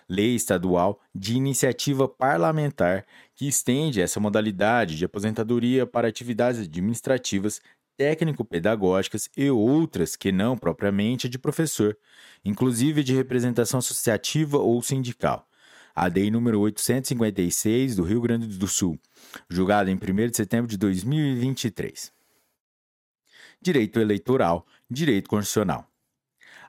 lei 0.09 0.33
estadual 0.33 0.99
de 1.13 1.35
iniciativa 1.35 2.07
parlamentar 2.07 3.05
que 3.35 3.47
estende 3.47 4.01
essa 4.01 4.19
modalidade 4.19 4.97
de 4.97 5.05
aposentadoria 5.05 5.85
para 5.85 6.07
atividades 6.07 6.61
administrativas 6.61 7.61
técnico-pedagógicas 7.99 9.29
e 9.35 9.51
outras 9.51 10.15
que 10.15 10.31
não 10.31 10.57
propriamente 10.57 11.27
de 11.27 11.37
professor, 11.37 11.97
inclusive 12.45 13.03
de 13.03 13.13
representação 13.13 13.79
associativa 13.79 14.57
ou 14.57 14.81
sindical. 14.81 15.45
A 15.93 16.07
DEI 16.07 16.31
número 16.31 16.61
856 16.61 17.97
do 17.97 18.03
Rio 18.03 18.21
Grande 18.21 18.47
do 18.47 18.67
Sul, 18.69 18.97
julgada 19.49 19.91
em 19.91 19.95
1 19.95 20.29
de 20.29 20.37
setembro 20.37 20.65
de 20.65 20.77
2023. 20.77 22.13
Direito 23.61 23.99
eleitoral, 23.99 24.65
direito 24.89 25.29
constitucional 25.29 25.88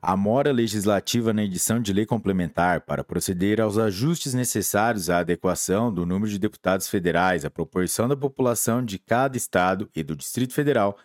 a 0.02 0.16
mora 0.16 0.50
legislativa 0.50 1.32
na 1.32 1.44
edição 1.44 1.80
de 1.80 1.92
lei 1.92 2.06
complementar 2.06 2.80
para 2.80 3.04
proceder 3.04 3.60
aos 3.60 3.76
ajustes 3.76 4.32
necessários 4.32 5.10
à 5.10 5.18
adequação 5.18 5.92
do 5.92 6.06
número 6.06 6.30
de 6.30 6.38
deputados 6.38 6.88
federais 6.88 7.44
à 7.44 7.50
proporção 7.50 8.08
da 8.08 8.16
população 8.16 8.82
de 8.82 8.98
cada 8.98 9.36
estado 9.36 9.90
e 9.94 10.02
do 10.02 10.16
Distrito 10.16 10.54
Federal 10.54 10.96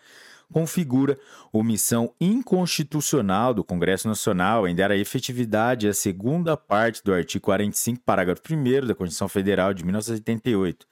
configura 0.53 1.19
omissão 1.51 2.13
inconstitucional 2.21 3.53
do 3.53 3.63
Congresso 3.63 4.07
Nacional 4.07 4.67
em 4.67 4.75
dar 4.75 4.91
a 4.91 4.95
efetividade 4.95 5.87
à 5.87 5.93
segunda 5.93 6.55
parte 6.55 7.03
do 7.03 7.11
artigo 7.11 7.43
45, 7.43 8.01
parágrafo 8.05 8.41
1 8.49 8.85
da 8.85 8.95
Constituição 8.95 9.27
Federal 9.27 9.73
de 9.73 9.83
1988. 9.83 10.85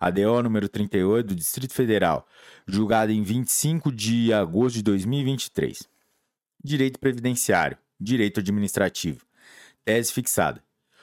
A 0.00 0.10
DO 0.10 0.42
número 0.42 0.68
38 0.68 1.26
do 1.26 1.34
Distrito 1.34 1.74
Federal, 1.74 2.26
julgada 2.66 3.12
em 3.12 3.22
25 3.22 3.90
de 3.90 4.32
agosto 4.32 4.76
de 4.76 4.82
2023 4.84 5.93
direito 6.64 6.98
previdenciário, 6.98 7.76
direito 8.00 8.40
administrativo. 8.40 9.26
Tese 9.84 10.12
fixada. 10.12 10.62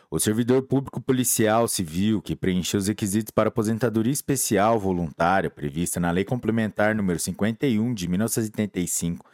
O 0.10 0.20
servidor 0.20 0.64
público 0.64 1.00
policial 1.00 1.68
civil 1.68 2.22
que 2.22 2.36
preencheu 2.36 2.80
os 2.80 2.88
requisitos 2.88 3.32
para 3.32 3.50
aposentadoria 3.50 4.12
especial 4.12 4.80
voluntária 4.80 5.50
prevista 5.50 6.00
na 6.00 6.12
Lei 6.12 6.26
Complementar 6.26 6.96
número 6.96 7.20
51 7.20 7.94
de 7.94 8.08
1985 8.10 9.26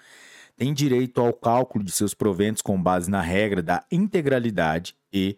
tem 0.57 0.73
direito 0.73 1.21
ao 1.21 1.31
cálculo 1.31 1.83
de 1.83 1.91
seus 1.91 2.15
proventos 2.15 2.63
com 2.63 2.81
base 2.81 3.09
na 3.09 3.21
regra 3.21 3.61
da 3.61 3.85
integralidade 3.91 4.95
e, 5.13 5.37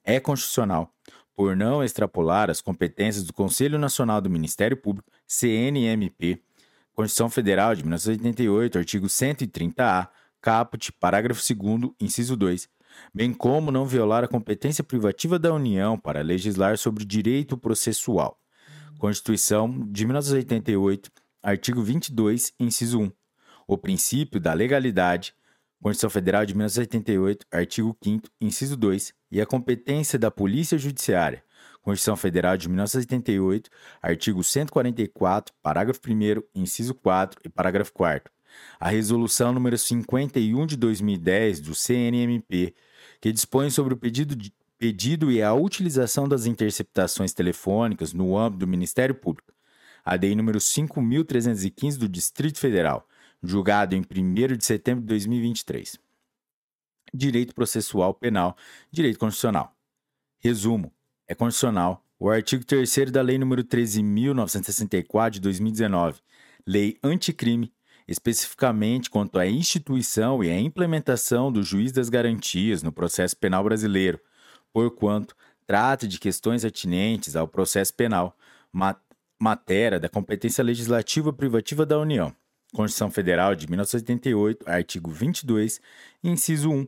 é 0.03 0.19
constitucional 0.19 0.93
por 1.35 1.55
não 1.55 1.83
extrapolar 1.83 2.49
as 2.49 2.61
competências 2.61 3.23
do 3.23 3.33
Conselho 3.33 3.79
Nacional 3.79 4.21
do 4.21 4.29
Ministério 4.29 4.77
Público, 4.77 5.11
CNMP, 5.27 6.41
Constituição 6.93 7.29
Federal 7.29 7.73
de 7.73 7.83
1988, 7.83 8.77
artigo 8.77 9.07
130-A, 9.07 10.09
caput, 10.41 10.91
parágrafo 10.93 11.41
2 11.41 11.93
inciso 11.99 12.35
2, 12.35 12.67
bem 13.13 13.33
como 13.33 13.71
não 13.71 13.85
violar 13.85 14.23
a 14.23 14.27
competência 14.27 14.83
privativa 14.83 15.39
da 15.39 15.53
União 15.53 15.97
para 15.97 16.21
legislar 16.21 16.77
sobre 16.77 17.05
direito 17.05 17.57
processual. 17.57 18.37
Constituição 18.97 19.87
de 19.89 20.05
1988, 20.05 21.11
artigo 21.41 21.81
22, 21.81 22.53
inciso 22.59 22.99
1. 22.99 23.11
O 23.67 23.77
princípio 23.77 24.39
da 24.39 24.53
legalidade, 24.53 25.33
Constituição 25.81 26.11
Federal 26.11 26.45
de 26.45 26.53
1988, 26.53 27.45
artigo 27.51 27.97
5 28.03 28.29
inciso 28.39 28.77
2, 28.77 29.13
e 29.31 29.41
a 29.41 29.47
competência 29.47 30.19
da 30.19 30.29
Polícia 30.29 30.77
Judiciária, 30.77 31.43
Constituição 31.81 32.15
Federal 32.15 32.55
de 32.55 32.69
1988, 32.69 33.67
artigo 33.99 34.43
144, 34.43 35.51
parágrafo 35.59 35.99
1 36.07 36.43
inciso 36.53 36.93
4 36.93 37.41
e 37.43 37.49
parágrafo 37.49 37.91
4 37.93 38.31
A 38.79 38.89
resolução 38.89 39.51
número 39.51 39.75
51 39.75 40.67
de 40.67 40.77
2010 40.77 41.61
do 41.61 41.73
CNMP, 41.73 42.75
que 43.19 43.31
dispõe 43.31 43.71
sobre 43.71 43.95
o 43.95 43.97
pedido 43.97 44.35
de 44.35 44.53
pedido 44.77 45.31
e 45.31 45.41
a 45.41 45.51
utilização 45.51 46.27
das 46.27 46.45
interceptações 46.45 47.33
telefônicas 47.33 48.13
no 48.13 48.37
âmbito 48.37 48.59
do 48.59 48.67
Ministério 48.67 49.15
Público. 49.15 49.51
A 50.05 50.15
DEI 50.15 50.35
número 50.35 50.59
5315 50.59 51.97
do 51.97 52.07
Distrito 52.07 52.59
Federal, 52.59 53.07
julgado 53.43 53.95
em 53.95 54.01
1 54.01 54.57
de 54.57 54.65
setembro 54.65 55.01
de 55.01 55.07
2023. 55.07 55.97
Direito 57.13 57.53
processual 57.53 58.13
penal, 58.13 58.55
direito 58.91 59.19
constitucional. 59.19 59.75
Resumo: 60.39 60.93
é 61.27 61.35
constitucional 61.35 62.05
o 62.19 62.29
artigo 62.29 62.63
3 62.63 63.11
da 63.11 63.21
Lei 63.21 63.37
nº 63.37 63.63
13.964 63.63 65.29
de 65.31 65.39
2019, 65.39 66.21
Lei 66.67 66.97
Anticrime, 67.03 67.73
especificamente 68.07 69.09
quanto 69.09 69.39
à 69.39 69.47
instituição 69.47 70.43
e 70.43 70.51
à 70.51 70.59
implementação 70.59 71.51
do 71.51 71.63
juiz 71.63 71.91
das 71.91 72.09
garantias 72.09 72.83
no 72.83 72.91
processo 72.91 73.35
penal 73.35 73.63
brasileiro, 73.63 74.19
porquanto 74.71 75.35
trata 75.65 76.07
de 76.07 76.19
questões 76.19 76.63
atinentes 76.63 77.35
ao 77.35 77.47
processo 77.47 77.93
penal, 77.93 78.37
matéria 79.39 79.99
da 79.99 80.07
competência 80.07 80.63
legislativa 80.63 81.33
privativa 81.33 81.85
da 81.85 81.97
União 81.97 82.35
Constituição 82.73 83.11
Federal 83.11 83.53
de 83.53 83.67
1988, 83.67 84.69
artigo 84.69 85.11
22, 85.11 85.81
inciso 86.23 86.71
1, 86.71 86.87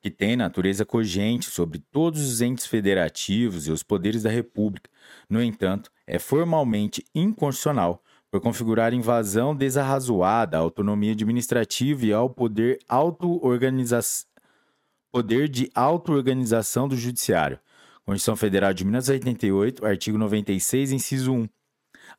que 0.00 0.08
tem 0.10 0.36
natureza 0.36 0.84
cogente 0.84 1.50
sobre 1.50 1.80
todos 1.90 2.20
os 2.20 2.40
entes 2.40 2.66
federativos 2.66 3.66
e 3.66 3.72
os 3.72 3.82
poderes 3.82 4.22
da 4.22 4.30
República. 4.30 4.88
No 5.28 5.42
entanto, 5.42 5.90
é 6.06 6.18
formalmente 6.18 7.04
inconstitucional 7.14 8.00
por 8.30 8.40
configurar 8.40 8.92
invasão 8.92 9.54
desarrazoada 9.56 10.56
à 10.56 10.60
autonomia 10.60 11.12
administrativa 11.12 12.06
e 12.06 12.12
ao 12.12 12.30
poder, 12.30 12.78
poder 15.10 15.48
de 15.48 15.70
auto-organização 15.74 16.88
do 16.88 16.96
Judiciário. 16.96 17.58
Constituição 18.04 18.36
Federal 18.36 18.72
de 18.72 18.84
1988, 18.84 19.84
artigo 19.84 20.18
96, 20.18 20.92
inciso 20.92 21.32
1 21.32 21.48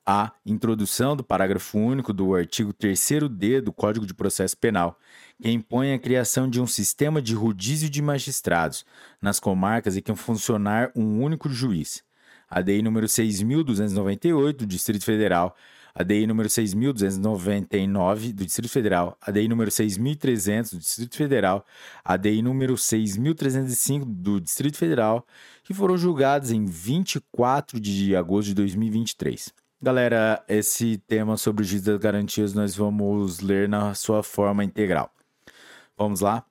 a 0.05 0.31
introdução 0.45 1.15
do 1.15 1.23
parágrafo 1.23 1.79
único 1.79 2.13
do 2.13 2.35
artigo 2.35 2.71
3d 2.71 3.61
do 3.61 3.73
Código 3.73 4.05
de 4.05 4.13
Processo 4.13 4.55
Penal, 4.55 4.99
que 5.41 5.49
impõe 5.49 5.93
a 5.93 5.99
criação 5.99 6.47
de 6.47 6.61
um 6.61 6.67
sistema 6.67 7.19
de 7.21 7.33
rodízio 7.33 7.89
de 7.89 8.01
magistrados 8.01 8.85
nas 9.19 9.39
comarcas 9.39 9.97
em 9.97 10.01
que 10.01 10.13
funcionar 10.13 10.91
um 10.95 11.23
único 11.23 11.49
juiz. 11.49 12.03
A 12.47 12.61
DI 12.61 12.83
número 12.83 13.07
6.298 13.07 14.53
do 14.53 14.65
Distrito 14.67 15.03
Federal, 15.03 15.55
a 15.95 16.03
DI 16.03 16.27
número 16.27 16.47
6.299 16.49 18.31
do 18.31 18.45
Distrito 18.45 18.71
Federal, 18.71 19.17
a 19.19 19.31
DI 19.31 19.47
número 19.47 19.71
6.300 19.71 20.73
do 20.73 20.77
Distrito 20.77 21.15
Federal, 21.15 21.65
a 22.03 22.15
DI 22.15 22.43
número 22.43 22.75
6.305 22.75 24.05
do 24.05 24.39
Distrito 24.39 24.77
Federal, 24.77 25.25
que 25.63 25.73
foram 25.73 25.97
julgados 25.97 26.51
em 26.51 26.65
24 26.65 27.79
de 27.79 28.15
agosto 28.15 28.49
de 28.49 28.53
2023. 28.53 29.64
Galera, 29.85 30.43
esse 30.47 30.97
tema 30.97 31.37
sobre 31.37 31.61
o 31.61 31.63
juiz 31.63 31.83
das 31.83 31.99
garantias 31.99 32.55
nós 32.55 32.75
vamos 32.75 33.39
ler 33.39 33.69
na 33.69 33.93
sua 33.93 34.23
forma 34.23 34.63
integral. 34.63 35.13
Vamos 35.95 36.21
lá? 36.21 36.43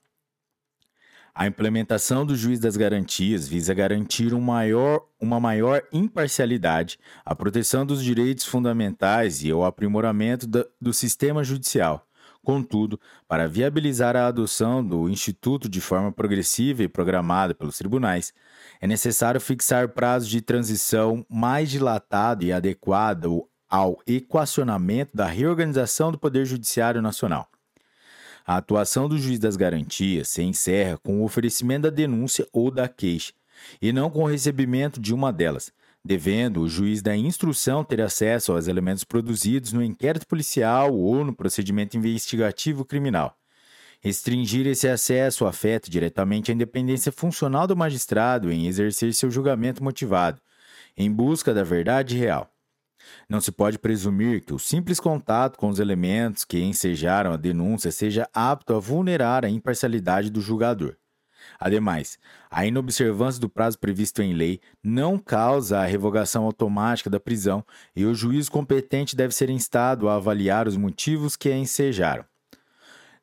A 1.34 1.44
implementação 1.44 2.24
do 2.24 2.36
juiz 2.36 2.60
das 2.60 2.76
garantias 2.76 3.48
visa 3.48 3.74
garantir 3.74 4.32
um 4.32 4.40
maior, 4.40 5.04
uma 5.20 5.40
maior 5.40 5.82
imparcialidade, 5.92 6.96
a 7.24 7.34
proteção 7.34 7.84
dos 7.84 8.04
direitos 8.04 8.44
fundamentais 8.44 9.42
e 9.42 9.52
o 9.52 9.64
aprimoramento 9.64 10.46
do 10.80 10.92
sistema 10.92 11.42
judicial. 11.42 12.06
Contudo, 12.40 13.00
para 13.26 13.48
viabilizar 13.48 14.14
a 14.14 14.28
adoção 14.28 14.86
do 14.86 15.08
Instituto 15.08 15.68
de 15.68 15.80
forma 15.80 16.12
progressiva 16.12 16.84
e 16.84 16.88
programada 16.88 17.52
pelos 17.52 17.78
tribunais, 17.78 18.32
é 18.84 18.86
necessário 18.86 19.40
fixar 19.40 19.88
prazos 19.88 20.28
de 20.28 20.42
transição 20.42 21.24
mais 21.26 21.70
dilatado 21.70 22.44
e 22.44 22.52
adequado 22.52 23.48
ao 23.66 23.98
equacionamento 24.06 25.16
da 25.16 25.24
reorganização 25.24 26.12
do 26.12 26.18
Poder 26.18 26.44
Judiciário 26.44 27.00
Nacional. 27.00 27.48
A 28.46 28.58
atuação 28.58 29.08
do 29.08 29.16
juiz 29.16 29.38
das 29.38 29.56
garantias 29.56 30.28
se 30.28 30.42
encerra 30.42 30.98
com 30.98 31.22
o 31.22 31.24
oferecimento 31.24 31.84
da 31.84 31.88
denúncia 31.88 32.46
ou 32.52 32.70
da 32.70 32.86
queixa, 32.86 33.32
e 33.80 33.90
não 33.90 34.10
com 34.10 34.24
o 34.24 34.28
recebimento 34.28 35.00
de 35.00 35.14
uma 35.14 35.32
delas, 35.32 35.72
devendo 36.04 36.60
o 36.60 36.68
juiz 36.68 37.00
da 37.00 37.16
instrução 37.16 37.82
ter 37.82 38.02
acesso 38.02 38.52
aos 38.52 38.68
elementos 38.68 39.02
produzidos 39.02 39.72
no 39.72 39.82
inquérito 39.82 40.26
policial 40.26 40.94
ou 40.94 41.24
no 41.24 41.34
procedimento 41.34 41.96
investigativo 41.96 42.84
criminal. 42.84 43.34
Restringir 44.04 44.66
esse 44.66 44.86
acesso 44.86 45.46
afeta 45.46 45.90
diretamente 45.90 46.50
a 46.50 46.54
independência 46.54 47.10
funcional 47.10 47.66
do 47.66 47.74
magistrado 47.74 48.52
em 48.52 48.66
exercer 48.66 49.14
seu 49.14 49.30
julgamento 49.30 49.82
motivado, 49.82 50.42
em 50.94 51.10
busca 51.10 51.54
da 51.54 51.64
verdade 51.64 52.14
real. 52.14 52.52
Não 53.26 53.40
se 53.40 53.50
pode 53.50 53.78
presumir 53.78 54.44
que 54.44 54.52
o 54.52 54.58
simples 54.58 55.00
contato 55.00 55.56
com 55.56 55.70
os 55.70 55.78
elementos 55.78 56.44
que 56.44 56.60
ensejaram 56.60 57.32
a 57.32 57.38
denúncia 57.38 57.90
seja 57.90 58.28
apto 58.34 58.74
a 58.74 58.78
vulnerar 58.78 59.42
a 59.42 59.48
imparcialidade 59.48 60.28
do 60.28 60.42
julgador. 60.42 60.96
Ademais, 61.58 62.18
a 62.50 62.66
inobservância 62.66 63.40
do 63.40 63.48
prazo 63.48 63.78
previsto 63.78 64.20
em 64.20 64.34
lei 64.34 64.60
não 64.82 65.16
causa 65.16 65.78
a 65.78 65.86
revogação 65.86 66.44
automática 66.44 67.08
da 67.08 67.18
prisão 67.18 67.64
e 67.96 68.04
o 68.04 68.14
juiz 68.14 68.50
competente 68.50 69.16
deve 69.16 69.34
ser 69.34 69.48
instado 69.48 70.10
a 70.10 70.16
avaliar 70.16 70.68
os 70.68 70.76
motivos 70.76 71.36
que 71.36 71.48
a 71.48 71.56
ensejaram. 71.56 72.26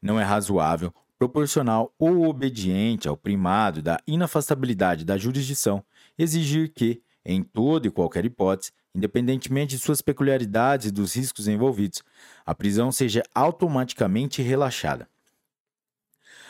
Não 0.01 0.19
é 0.19 0.23
razoável, 0.23 0.93
proporcional 1.17 1.93
ou 1.99 2.27
obediente 2.27 3.07
ao 3.07 3.15
primado 3.15 3.81
da 3.81 3.99
inafastabilidade 4.07 5.05
da 5.05 5.17
jurisdição 5.17 5.83
exigir 6.17 6.73
que, 6.73 7.01
em 7.23 7.43
toda 7.43 7.87
e 7.87 7.91
qualquer 7.91 8.25
hipótese, 8.25 8.71
independentemente 8.95 9.75
de 9.75 9.81
suas 9.81 10.01
peculiaridades 10.01 10.87
e 10.87 10.91
dos 10.91 11.15
riscos 11.15 11.47
envolvidos, 11.47 12.01
a 12.45 12.55
prisão 12.55 12.91
seja 12.91 13.21
automaticamente 13.35 14.41
relaxada. 14.41 15.07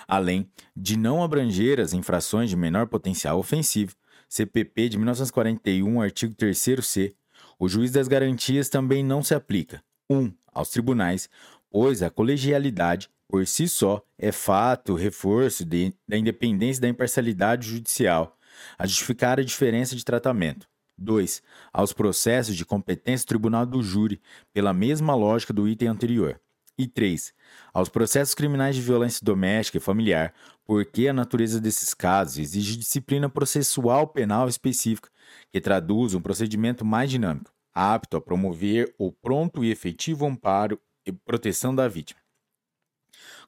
Além 0.08 0.50
de 0.76 0.98
não 0.98 1.24
abranger 1.24 1.80
as 1.80 1.94
infrações 1.94 2.50
de 2.50 2.56
menor 2.56 2.88
potencial 2.88 3.38
ofensivo, 3.38 3.96
CPP 4.28 4.90
de 4.90 4.98
1941, 4.98 6.02
artigo 6.02 6.34
3c, 6.34 7.14
o 7.60 7.68
juiz 7.68 7.92
das 7.92 8.08
garantias 8.08 8.70
também 8.70 9.04
não 9.04 9.22
se 9.22 9.36
aplica 9.36 9.84
1. 10.10 10.18
Um, 10.18 10.34
aos 10.54 10.70
tribunais, 10.70 11.30
pois 11.72 12.03
a 12.03 12.09
colegialidade, 12.09 13.09
por 13.27 13.48
si 13.48 13.67
só, 13.67 14.03
é 14.19 14.32
fato, 14.32 14.93
reforço 14.93 15.64
de, 15.64 15.93
da 16.06 16.17
independência 16.17 16.80
e 16.80 16.82
da 16.82 16.90
imparcialidade 16.90 17.69
judicial, 17.69 18.38
a 18.77 18.85
justificar 18.85 19.40
a 19.40 19.43
diferença 19.43 19.95
de 19.95 20.03
tratamento. 20.03 20.67
2. 20.98 21.41
Aos 21.74 21.93
processos 21.93 22.56
de 22.56 22.66
competência 22.66 23.25
do 23.25 23.30
tribunal 23.30 23.66
do 23.66 23.82
júri, 23.82 24.22
pela 24.53 24.74
mesma 24.74 25.16
lógica 25.16 25.53
do 25.53 25.67
item 25.67 25.88
anterior. 25.88 26.40
E 26.77 26.85
3. 26.85 27.33
Aos 27.74 27.90
processos 27.90 28.35
criminais 28.35 28.75
de 28.75 28.82
violência 28.82 29.24
doméstica 29.24 29.77
e 29.77 29.82
familiar, 29.82 30.33
porque 30.66 31.08
a 31.08 31.14
natureza 31.14 31.59
desses 31.59 31.93
casos 31.93 32.38
exige 32.38 32.77
disciplina 32.77 33.30
processual 33.30 34.08
penal 34.08 34.48
específica, 34.48 35.09
que 35.51 35.61
traduz 35.61 36.14
um 36.14 36.22
procedimento 36.22 36.83
mais 36.83 37.09
dinâmico, 37.09 37.51
apto 37.74 38.17
a 38.17 38.22
promover 38.22 38.93
o 38.98 39.11
pronto 39.11 39.64
e 39.64 39.72
efetivo 39.72 40.25
amparo 40.25 40.80
e 41.06 41.12
proteção 41.12 41.74
da 41.74 41.88
vítima. 41.88 42.20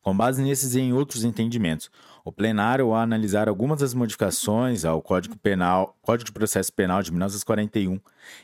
Com 0.01 0.15
base 0.15 0.43
nesses 0.43 0.75
e 0.75 0.81
em 0.81 0.91
outros 0.91 1.23
entendimentos, 1.23 1.89
o 2.25 2.31
plenário, 2.31 2.85
ao 2.85 2.95
analisar 2.95 3.47
algumas 3.47 3.79
das 3.79 3.93
modificações 3.93 4.83
ao 4.83 5.01
Código 5.01 5.37
Penal, 5.37 5.97
Código 6.01 6.25
de 6.25 6.33
Processo 6.33 6.73
Penal 6.73 7.01
de 7.01 7.09
1941, 7.09 7.99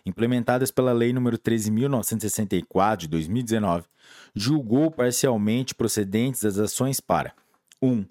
implementadas 0.06 0.72
pela 0.72 0.94
Lei 0.94 1.12
nº 1.12 1.38
13.964 1.38 2.98
de 2.98 3.08
2019, 3.10 3.86
julgou 4.34 4.90
parcialmente 4.90 5.76
procedentes 5.76 6.46
as 6.46 6.58
ações 6.58 7.02
para 7.02 7.34
1. 7.82 7.90
Um, 7.90 8.06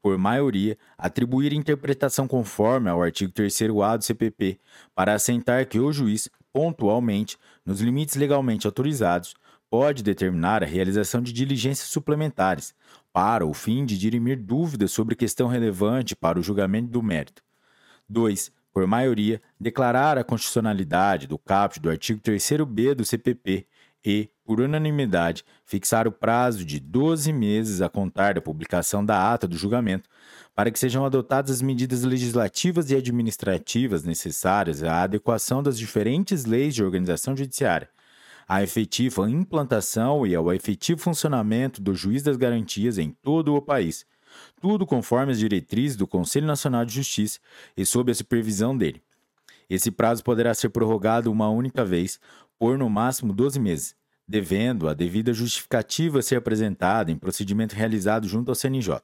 por 0.00 0.18
maioria, 0.18 0.76
atribuir 0.98 1.52
interpretação 1.52 2.26
conforme 2.26 2.90
ao 2.90 3.02
artigo 3.02 3.32
3º-A 3.32 3.96
do 3.96 4.04
CPP, 4.04 4.58
para 4.94 5.14
assentar 5.14 5.66
que 5.66 5.78
o 5.78 5.92
juiz, 5.92 6.28
pontualmente, 6.52 7.38
nos 7.64 7.80
limites 7.80 8.16
legalmente 8.16 8.66
autorizados, 8.66 9.34
pode 9.72 10.02
determinar 10.02 10.62
a 10.62 10.66
realização 10.66 11.22
de 11.22 11.32
diligências 11.32 11.88
suplementares, 11.88 12.74
para 13.10 13.46
o 13.46 13.54
fim 13.54 13.86
de 13.86 13.96
dirimir 13.96 14.38
dúvidas 14.38 14.92
sobre 14.92 15.16
questão 15.16 15.48
relevante 15.48 16.14
para 16.14 16.38
o 16.38 16.42
julgamento 16.42 16.88
do 16.88 17.02
mérito. 17.02 17.42
2. 18.06 18.52
Por 18.70 18.86
maioria, 18.86 19.40
declarar 19.58 20.18
a 20.18 20.24
constitucionalidade 20.24 21.26
do 21.26 21.38
caput 21.38 21.80
do 21.80 21.88
artigo 21.88 22.20
3b 22.20 22.92
do 22.92 23.02
CPP 23.02 23.66
e, 24.04 24.28
por 24.44 24.60
unanimidade, 24.60 25.42
fixar 25.64 26.06
o 26.06 26.12
prazo 26.12 26.66
de 26.66 26.78
12 26.78 27.32
meses 27.32 27.80
a 27.80 27.88
contar 27.88 28.34
da 28.34 28.42
publicação 28.42 29.02
da 29.02 29.32
ata 29.32 29.48
do 29.48 29.56
julgamento 29.56 30.06
para 30.54 30.70
que 30.70 30.78
sejam 30.78 31.02
adotadas 31.02 31.50
as 31.50 31.62
medidas 31.62 32.02
legislativas 32.02 32.90
e 32.90 32.94
administrativas 32.94 34.04
necessárias 34.04 34.82
à 34.82 35.04
adequação 35.04 35.62
das 35.62 35.78
diferentes 35.78 36.44
leis 36.44 36.74
de 36.74 36.84
organização 36.84 37.34
judiciária 37.34 37.88
à 38.52 38.62
efetiva 38.62 39.30
implantação 39.30 40.26
e 40.26 40.34
ao 40.34 40.52
efetivo 40.52 41.00
funcionamento 41.00 41.80
do 41.80 41.94
juiz 41.94 42.22
das 42.22 42.36
garantias 42.36 42.98
em 42.98 43.16
todo 43.22 43.54
o 43.54 43.62
país, 43.62 44.04
tudo 44.60 44.84
conforme 44.84 45.32
as 45.32 45.38
diretrizes 45.38 45.96
do 45.96 46.06
Conselho 46.06 46.46
Nacional 46.46 46.84
de 46.84 46.92
Justiça 46.92 47.40
e 47.74 47.86
sob 47.86 48.12
a 48.12 48.14
supervisão 48.14 48.76
dele. 48.76 49.02
Esse 49.70 49.90
prazo 49.90 50.22
poderá 50.22 50.52
ser 50.52 50.68
prorrogado 50.68 51.32
uma 51.32 51.48
única 51.48 51.82
vez, 51.82 52.20
por 52.58 52.76
no 52.76 52.90
máximo 52.90 53.32
12 53.32 53.58
meses, 53.58 53.96
devendo 54.28 54.86
a 54.86 54.92
devida 54.92 55.32
justificativa 55.32 56.20
ser 56.20 56.36
apresentada 56.36 57.10
em 57.10 57.16
procedimento 57.16 57.74
realizado 57.74 58.28
junto 58.28 58.50
ao 58.50 58.54
CNJ. 58.54 59.00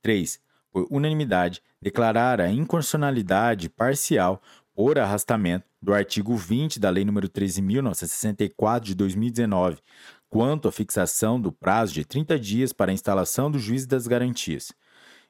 3. 0.00 0.40
Por 0.72 0.86
unanimidade, 0.90 1.60
declarar 1.82 2.40
a 2.40 2.50
inconstitucionalidade 2.50 3.68
parcial 3.68 4.40
por 4.80 4.98
arrastamento 4.98 5.66
do 5.82 5.92
artigo 5.92 6.34
20 6.34 6.80
da 6.80 6.88
Lei 6.88 7.04
nº 7.04 7.28
13.964 7.28 8.80
de 8.80 8.94
2019, 8.94 9.76
quanto 10.30 10.68
à 10.68 10.72
fixação 10.72 11.38
do 11.38 11.52
prazo 11.52 11.92
de 11.92 12.02
30 12.02 12.38
dias 12.38 12.72
para 12.72 12.90
a 12.90 12.94
instalação 12.94 13.50
do 13.50 13.58
juiz 13.58 13.84
das 13.84 14.06
garantias. 14.06 14.72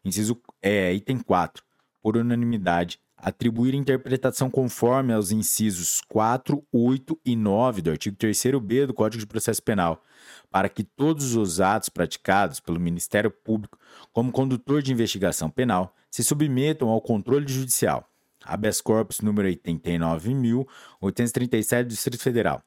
Inciso 0.04 0.40
é, 0.62 0.94
item 0.94 1.18
4. 1.18 1.64
Por 2.00 2.16
unanimidade, 2.16 3.00
atribuir 3.16 3.74
interpretação 3.74 4.48
conforme 4.48 5.12
aos 5.12 5.32
incisos 5.32 6.00
4, 6.08 6.64
8 6.72 7.20
e 7.24 7.34
9 7.34 7.82
do 7.82 7.90
artigo 7.90 8.16
3º-B 8.16 8.86
do 8.86 8.94
Código 8.94 9.18
de 9.18 9.26
Processo 9.26 9.64
Penal, 9.64 10.00
para 10.48 10.68
que 10.68 10.84
todos 10.84 11.34
os 11.34 11.60
atos 11.60 11.88
praticados 11.88 12.60
pelo 12.60 12.78
Ministério 12.78 13.32
Público 13.32 13.76
como 14.12 14.30
condutor 14.30 14.80
de 14.80 14.92
investigação 14.92 15.50
penal 15.50 15.92
se 16.08 16.22
submetam 16.22 16.88
ao 16.88 17.00
controle 17.00 17.52
judicial 17.52 18.09
habeas 18.50 18.80
corpus 18.80 19.20
número 19.20 19.46
89.837 19.48 21.82
do 21.84 21.88
Distrito 21.88 22.22
Federal, 22.22 22.62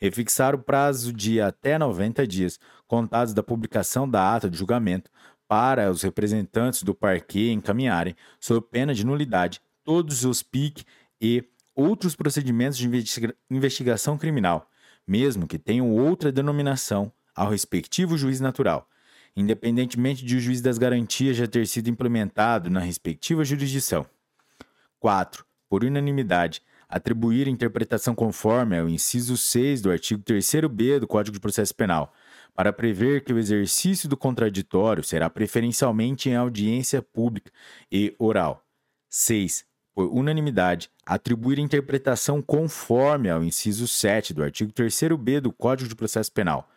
e 0.00 0.10
fixar 0.10 0.52
o 0.54 0.58
prazo 0.58 1.12
de 1.12 1.40
até 1.40 1.78
90 1.78 2.26
dias, 2.26 2.58
contados 2.86 3.32
da 3.32 3.42
publicação 3.42 4.08
da 4.08 4.34
ata 4.34 4.50
de 4.50 4.58
julgamento, 4.58 5.10
para 5.48 5.90
os 5.90 6.02
representantes 6.02 6.82
do 6.82 6.94
parquê 6.94 7.50
encaminharem, 7.50 8.14
sob 8.40 8.66
pena 8.70 8.94
de 8.94 9.06
nulidade, 9.06 9.60
todos 9.84 10.24
os 10.24 10.42
PIC 10.42 10.84
e 11.20 11.44
outros 11.74 12.14
procedimentos 12.14 12.78
de 12.78 12.88
investigação 13.50 14.18
criminal, 14.18 14.68
mesmo 15.06 15.46
que 15.46 15.58
tenham 15.58 15.90
outra 15.90 16.30
denominação, 16.30 17.10
ao 17.34 17.50
respectivo 17.50 18.18
juiz 18.18 18.40
natural, 18.40 18.86
independentemente 19.34 20.24
de 20.24 20.36
o 20.36 20.40
juiz 20.40 20.60
das 20.60 20.76
garantias 20.76 21.36
já 21.36 21.46
ter 21.46 21.66
sido 21.66 21.88
implementado 21.88 22.68
na 22.68 22.80
respectiva 22.80 23.44
jurisdição. 23.44 24.06
4. 25.02 25.44
Por 25.68 25.82
unanimidade, 25.82 26.62
atribuir 26.88 27.48
interpretação 27.48 28.14
conforme 28.14 28.78
ao 28.78 28.88
inciso 28.88 29.36
6 29.36 29.82
do 29.82 29.90
artigo 29.90 30.22
3b 30.22 31.00
do 31.00 31.08
Código 31.08 31.34
de 31.34 31.40
Processo 31.40 31.74
Penal, 31.74 32.14
para 32.54 32.72
prever 32.72 33.24
que 33.24 33.32
o 33.32 33.38
exercício 33.38 34.08
do 34.08 34.16
contraditório 34.16 35.02
será 35.02 35.28
preferencialmente 35.28 36.28
em 36.28 36.36
audiência 36.36 37.02
pública 37.02 37.50
e 37.90 38.14
oral. 38.16 38.64
6. 39.08 39.64
Por 39.92 40.06
unanimidade, 40.06 40.88
atribuir 41.04 41.58
interpretação 41.58 42.40
conforme 42.40 43.28
ao 43.28 43.42
inciso 43.42 43.88
7 43.88 44.32
do 44.32 44.44
artigo 44.44 44.72
3b 44.72 45.40
do 45.40 45.52
Código 45.52 45.88
de 45.88 45.96
Processo 45.96 46.30
Penal, 46.30 46.70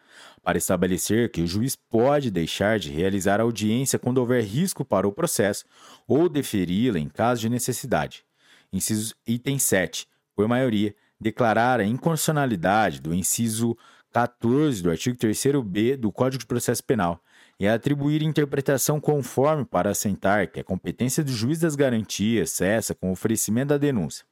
para 0.46 0.60
estabelecer 0.60 1.32
que 1.32 1.42
o 1.42 1.48
juiz 1.48 1.76
pode 1.76 2.30
deixar 2.30 2.78
de 2.78 2.92
realizar 2.92 3.40
a 3.40 3.44
audiência 3.44 3.98
quando 3.98 4.20
houver 4.20 4.44
risco 4.44 4.86
para 4.86 5.08
o 5.08 5.12
processo 5.12 5.66
ou 6.08 6.30
deferi-la 6.30 7.00
em 7.00 7.10
caso 7.10 7.42
de 7.42 7.50
necessidade. 7.50 8.24
Inciso 8.72 9.16
item 9.26 9.58
7. 9.58 10.08
Por 10.36 10.48
maioria, 10.48 10.96
declarar 11.20 11.80
a 11.80 11.84
inconstitucionalidade 11.84 13.02
do 13.02 13.12
inciso 13.12 13.76
14 14.12 14.84
do 14.84 14.92
artigo 14.92 15.18
3b 15.18 15.98
do 15.98 16.12
Código 16.12 16.42
de 16.42 16.46
Processo 16.46 16.84
Penal 16.84 17.20
e 17.60 17.68
atribuir 17.68 18.22
interpretação 18.22 19.00
conforme 19.02 19.66
para 19.66 19.90
assentar 19.90 20.52
que 20.52 20.60
a 20.60 20.64
competência 20.64 21.24
do 21.24 21.32
juiz 21.32 21.60
das 21.60 21.76
garantias 21.76 22.52
cessa 22.52 22.94
com 22.94 23.10
o 23.10 23.14
oferecimento 23.14 23.70
da 23.70 23.80
denúncia. 23.80 24.24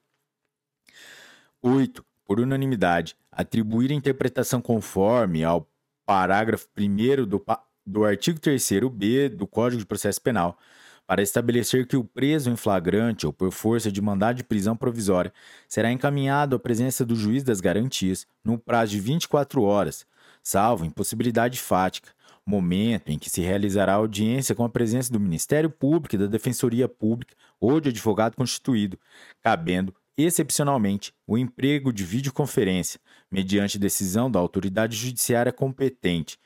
8. 1.59 2.05
Por 2.23 2.39
unanimidade, 2.39 3.15
atribuir 3.31 3.91
interpretação 3.91 4.61
conforme 4.61 5.43
ao 5.43 5.67
parágrafo 6.05 6.67
1 6.77 7.25
do, 7.25 7.43
do 7.85 8.05
artigo 8.05 8.39
3b 8.39 9.29
do 9.29 9.47
Código 9.47 9.79
de 9.79 9.85
Processo 9.85 10.21
Penal, 10.21 10.57
para 11.05 11.21
estabelecer 11.21 11.85
que 11.85 11.97
o 11.97 12.03
preso 12.03 12.49
em 12.49 12.55
flagrante 12.55 13.25
ou 13.25 13.33
por 13.33 13.51
força 13.51 13.91
de 13.91 14.01
mandado 14.01 14.37
de 14.37 14.43
prisão 14.43 14.75
provisória 14.75 15.33
será 15.67 15.91
encaminhado 15.91 16.55
à 16.55 16.59
presença 16.59 17.05
do 17.05 17.15
juiz 17.15 17.43
das 17.43 17.59
garantias 17.59 18.25
no 18.43 18.57
prazo 18.57 18.91
de 18.91 18.99
24 18.99 19.61
horas, 19.63 20.05
salvo 20.41 20.85
impossibilidade 20.85 21.59
fática, 21.59 22.11
momento 22.45 23.09
em 23.09 23.17
que 23.17 23.29
se 23.29 23.41
realizará 23.41 23.93
audiência 23.93 24.55
com 24.55 24.63
a 24.63 24.69
presença 24.69 25.11
do 25.11 25.19
Ministério 25.19 25.69
Público 25.69 26.15
e 26.15 26.17
da 26.17 26.27
Defensoria 26.27 26.87
Pública 26.87 27.35
ou 27.59 27.79
de 27.79 27.89
advogado 27.89 28.35
constituído, 28.35 28.97
cabendo 29.41 29.93
excepcionalmente, 30.17 31.13
o 31.25 31.37
emprego 31.37 31.91
de 31.91 32.03
videoconferência, 32.03 32.99
mediante 33.31 33.79
decisão 33.79 34.29
da 34.29 34.39
autoridade 34.39 34.95
judiciária 34.95 35.51
competente, 35.51 36.37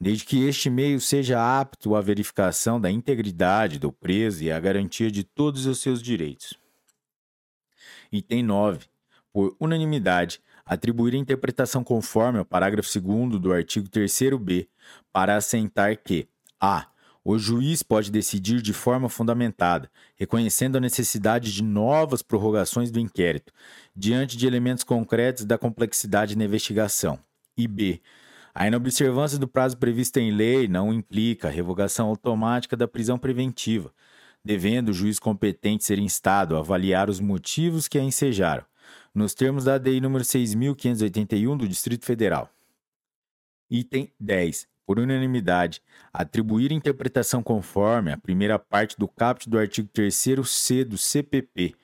desde 0.00 0.24
que 0.24 0.44
este 0.46 0.68
meio 0.68 1.00
seja 1.00 1.60
apto 1.60 1.94
à 1.94 2.00
verificação 2.00 2.80
da 2.80 2.90
integridade 2.90 3.78
do 3.78 3.90
preso 3.90 4.44
e 4.44 4.52
à 4.52 4.60
garantia 4.60 5.10
de 5.10 5.24
todos 5.24 5.66
os 5.66 5.80
seus 5.80 6.02
direitos. 6.02 6.54
Item 8.12 8.42
9. 8.42 8.86
Por 9.32 9.56
unanimidade, 9.58 10.40
atribuir 10.64 11.14
a 11.14 11.18
interpretação 11.18 11.82
conforme 11.84 12.38
ao 12.38 12.44
parágrafo 12.44 12.88
2 13.00 13.40
do 13.40 13.52
artigo 13.52 13.88
3b 13.88 14.68
para 15.12 15.36
assentar 15.36 15.96
que 15.96 16.28
a. 16.60 16.88
O 17.28 17.40
juiz 17.40 17.82
pode 17.82 18.08
decidir 18.08 18.62
de 18.62 18.72
forma 18.72 19.08
fundamentada, 19.08 19.90
reconhecendo 20.14 20.76
a 20.76 20.80
necessidade 20.80 21.52
de 21.52 21.60
novas 21.60 22.22
prorrogações 22.22 22.88
do 22.88 23.00
inquérito, 23.00 23.52
diante 23.96 24.36
de 24.36 24.46
elementos 24.46 24.84
concretos 24.84 25.44
da 25.44 25.58
complexidade 25.58 26.38
na 26.38 26.44
investigação. 26.44 27.18
E 27.56 27.66
b. 27.66 28.00
A 28.54 28.68
inobservância 28.68 29.38
do 29.38 29.48
prazo 29.48 29.76
previsto 29.76 30.18
em 30.18 30.30
lei 30.30 30.68
não 30.68 30.94
implica 30.94 31.48
a 31.48 31.50
revogação 31.50 32.06
automática 32.06 32.76
da 32.76 32.86
prisão 32.86 33.18
preventiva, 33.18 33.92
devendo 34.44 34.90
o 34.90 34.94
juiz 34.94 35.18
competente 35.18 35.82
ser 35.82 35.98
instado 35.98 36.54
a 36.54 36.60
avaliar 36.60 37.10
os 37.10 37.18
motivos 37.18 37.88
que 37.88 37.98
a 37.98 38.04
ensejaram, 38.04 38.64
nos 39.12 39.34
termos 39.34 39.64
da 39.64 39.74
ADI 39.74 40.00
número 40.00 40.22
6.581 40.22 41.56
do 41.56 41.66
Distrito 41.66 42.06
Federal. 42.06 42.48
Item 43.68 44.12
10. 44.20 44.75
Por 44.86 45.00
unanimidade, 45.00 45.82
atribuir 46.12 46.70
interpretação 46.70 47.42
conforme 47.42 48.12
a 48.12 48.16
primeira 48.16 48.56
parte 48.56 48.96
do 48.96 49.08
caput 49.08 49.50
do 49.50 49.58
artigo 49.58 49.88
3c 49.92 50.84
do 50.84 50.96
CPP, 50.96 51.74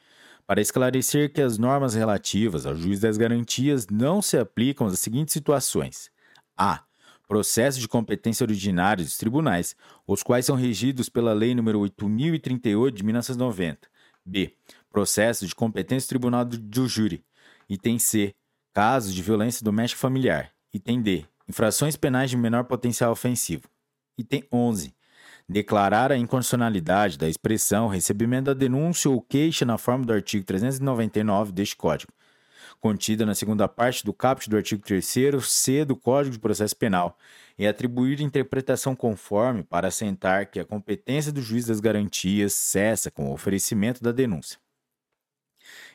para 0.46 0.60
esclarecer 0.60 1.32
que 1.32 1.40
as 1.40 1.58
normas 1.58 1.94
relativas 1.94 2.64
ao 2.64 2.76
juiz 2.76 3.00
das 3.00 3.16
garantias 3.16 3.88
não 3.88 4.22
se 4.22 4.38
aplicam 4.38 4.86
às 4.86 4.98
seguintes 5.00 5.32
situações: 5.32 6.10
a. 6.56 6.84
Processos 7.26 7.80
de 7.80 7.88
competência 7.88 8.44
originários 8.44 9.08
dos 9.08 9.16
tribunais, 9.16 9.74
os 10.06 10.22
quais 10.22 10.44
são 10.44 10.54
regidos 10.54 11.08
pela 11.08 11.32
Lei 11.32 11.54
nº 11.54 11.74
8038 11.78 12.94
de 12.94 13.02
1990. 13.02 13.88
B. 14.24 14.54
Processos 14.90 15.48
de 15.48 15.54
competência 15.54 16.06
do 16.06 16.10
Tribunal 16.10 16.44
do 16.44 16.86
Júri. 16.86 17.24
Item 17.68 17.98
C. 17.98 18.34
Casos 18.74 19.14
de 19.14 19.22
violência 19.22 19.64
doméstica 19.64 20.00
familiar. 20.00 20.52
Item 20.72 21.00
D. 21.00 21.26
Infrações 21.48 21.96
penais 21.96 22.30
de 22.30 22.36
menor 22.36 22.64
potencial 22.64 23.12
ofensivo. 23.12 23.68
Item 24.16 24.44
11. 24.52 24.94
Declarar 25.48 26.12
a 26.12 26.16
inconstitucionalidade 26.16 27.18
da 27.18 27.28
expressão 27.28 27.88
recebimento 27.88 28.46
da 28.46 28.54
denúncia 28.54 29.10
ou 29.10 29.20
queixa 29.20 29.64
na 29.64 29.76
forma 29.76 30.04
do 30.04 30.12
artigo 30.12 30.44
399 30.44 31.52
deste 31.52 31.76
Código, 31.76 32.12
contida 32.80 33.26
na 33.26 33.34
segunda 33.34 33.66
parte 33.68 34.04
do 34.04 34.12
caput 34.12 34.48
do 34.48 34.56
artigo 34.56 34.82
3c 34.82 35.84
do 35.84 35.96
Código 35.96 36.34
de 36.34 36.40
Processo 36.40 36.76
Penal, 36.76 37.18
e 37.58 37.66
atribuir 37.66 38.20
interpretação 38.20 38.94
conforme 38.96 39.62
para 39.62 39.88
assentar 39.88 40.50
que 40.50 40.58
a 40.58 40.64
competência 40.64 41.32
do 41.32 41.42
juiz 41.42 41.66
das 41.66 41.80
garantias 41.80 42.54
cessa 42.54 43.10
com 43.10 43.26
o 43.26 43.32
oferecimento 43.32 44.02
da 44.02 44.12
denúncia. 44.12 44.58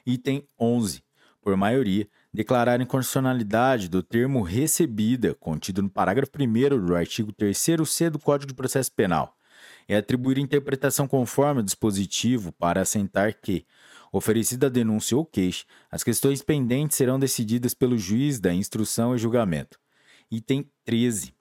Item 0.06 0.48
11. 0.60 1.04
Por 1.42 1.56
maioria, 1.56 2.08
declarar 2.38 2.80
inconstitucionalidade 2.80 3.90
do 3.90 4.04
termo 4.04 4.44
recebida, 4.44 5.34
contido 5.34 5.82
no 5.82 5.90
parágrafo 5.90 6.32
1 6.40 6.86
do 6.86 6.96
artigo 6.96 7.34
3c 7.34 8.12
do 8.12 8.20
Código 8.20 8.50
de 8.50 8.54
Processo 8.54 8.92
Penal, 8.92 9.36
e 9.90 9.96
atribuir 9.96 10.38
interpretação 10.38 11.08
conforme 11.08 11.62
ao 11.62 11.66
dispositivo 11.66 12.52
para 12.52 12.82
assentar 12.82 13.34
que, 13.42 13.66
oferecida 14.12 14.68
a 14.68 14.70
denúncia 14.70 15.18
ou 15.18 15.26
queixa, 15.26 15.66
as 15.90 16.04
questões 16.04 16.44
pendentes 16.44 16.96
serão 16.96 17.18
decididas 17.18 17.74
pelo 17.74 17.98
juiz 17.98 18.40
da 18.40 18.54
instrução 18.54 19.16
e 19.16 19.18
julgamento. 19.18 19.80
Item 20.30 20.70
13 20.86 21.34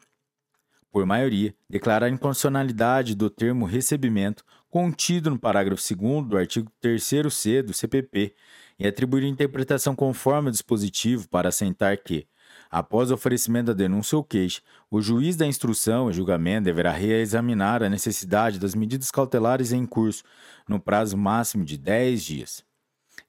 por 0.97 1.05
maioria, 1.05 1.55
declarar 1.69 2.07
a 2.07 2.09
inconstitucionalidade 2.09 3.15
do 3.15 3.29
termo 3.29 3.67
recebimento 3.67 4.43
contido 4.71 5.29
no 5.29 5.39
parágrafo 5.39 5.83
2 5.95 6.27
do 6.27 6.39
artigo 6.39 6.73
3c 6.83 7.61
do 7.61 7.75
CPP 7.75 8.35
e 8.79 8.87
atribuir 8.87 9.25
interpretação 9.25 9.95
conforme 9.95 10.49
ao 10.49 10.53
dispositivo 10.53 11.29
para 11.29 11.49
assentar 11.49 12.03
que, 12.03 12.27
após 12.71 13.11
o 13.11 13.15
oferecimento 13.15 13.67
da 13.67 13.73
denúncia 13.73 14.17
ou 14.17 14.25
queixa, 14.25 14.61
o 14.91 15.01
juiz 15.01 15.37
da 15.37 15.47
instrução 15.47 16.11
e 16.11 16.13
julgamento 16.13 16.65
deverá 16.65 16.93
reexaminar 16.93 17.83
a 17.83 17.89
necessidade 17.89 18.59
das 18.59 18.75
medidas 18.75 19.11
cautelares 19.11 19.73
em 19.73 19.87
curso 19.87 20.23
no 20.69 20.79
prazo 20.79 21.17
máximo 21.17 21.65
de 21.65 21.77
10 21.79 22.23
dias. 22.23 22.65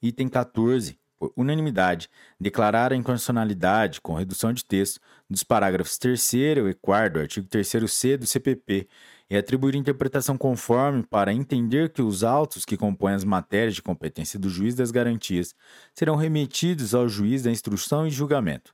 Item 0.02 0.30
14 0.30 1.00
por 1.18 1.34
unanimidade, 1.36 2.10
declarar 2.40 2.94
a 2.94 2.96
inconstitucionalidade, 2.96 4.00
com 4.00 4.14
redução 4.14 4.54
de 4.54 4.64
texto, 4.64 5.00
dos 5.30 5.44
parágrafos 5.44 5.98
3 5.98 6.34
e 6.34 6.74
4 6.80 7.14
do 7.14 7.20
artigo 7.20 7.48
3c 7.48 8.18
do 8.18 8.28
CPP 8.28 8.88
e 9.30 9.36
atribuir 9.36 9.76
interpretação 9.76 10.38
conforme 10.38 11.04
para 11.04 11.34
entender 11.34 11.90
que 11.92 12.02
os 12.02 12.24
autos 12.24 12.64
que 12.64 12.78
compõem 12.78 13.14
as 13.14 13.24
matérias 13.24 13.76
de 13.76 13.82
competência 13.82 14.40
do 14.40 14.50
juiz 14.50 14.76
das 14.76 14.92
garantias 14.92 15.54
serão 15.94 16.16
remetidos 16.16 16.96
ao 16.96 17.10
juiz 17.10 17.44
da 17.44 17.52
instrução 17.52 18.08
e 18.08 18.10
julgamento. 18.10 18.74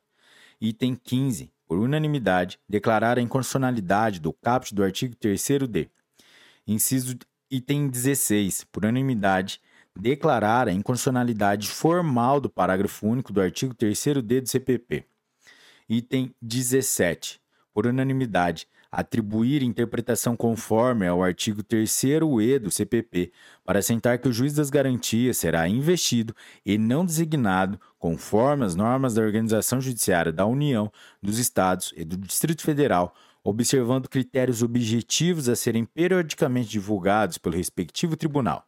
Item 0.62 0.96
15. 0.96 1.52
Por 1.68 1.80
unanimidade, 1.80 2.60
declarar 2.70 3.18
a 3.18 3.22
inconstitucionalidade 3.22 4.20
do 4.20 4.32
caput 4.32 4.76
do 4.76 4.84
artigo 4.84 5.16
3d. 5.16 5.90
Inciso 6.68 7.18
item 7.50 7.88
16. 7.88 8.66
Por 8.72 8.84
unanimidade, 8.84 9.60
declarar 9.96 10.68
a 10.68 10.72
inconstitucionalidade 10.72 11.68
formal 11.68 12.40
do 12.40 12.50
parágrafo 12.50 13.08
único 13.08 13.34
do 13.34 13.42
artigo 13.42 13.74
3d 13.74 14.42
do 14.42 14.50
CPP. 14.50 15.06
Item 15.90 16.34
17. 16.42 17.42
Por 17.74 17.88
unanimidade, 17.88 18.68
atribuir 18.96 19.64
interpretação 19.64 20.38
conforme 20.38 21.08
ao 21.08 21.24
artigo 21.24 21.64
3º-E 21.64 22.60
do 22.60 22.70
CPP, 22.70 23.32
para 23.66 23.80
assentar 23.80 24.22
que 24.22 24.28
o 24.28 24.32
juiz 24.32 24.54
das 24.54 24.70
garantias 24.70 25.38
será 25.38 25.68
investido 25.68 26.36
e 26.64 26.78
não 26.78 27.04
designado 27.04 27.82
conforme 27.98 28.64
as 28.64 28.76
normas 28.76 29.16
da 29.16 29.24
Organização 29.24 29.82
Judiciária 29.82 30.32
da 30.32 30.46
União, 30.46 30.92
dos 31.20 31.40
Estados 31.40 31.92
e 31.98 32.06
do 32.06 32.16
Distrito 32.18 32.62
Federal, 32.62 33.16
observando 33.44 34.08
critérios 34.08 34.62
objetivos 34.62 35.50
a 35.50 35.56
serem 35.56 35.86
periodicamente 35.86 36.70
divulgados 36.70 37.40
pelo 37.40 37.56
respectivo 37.56 38.16
tribunal. 38.16 38.64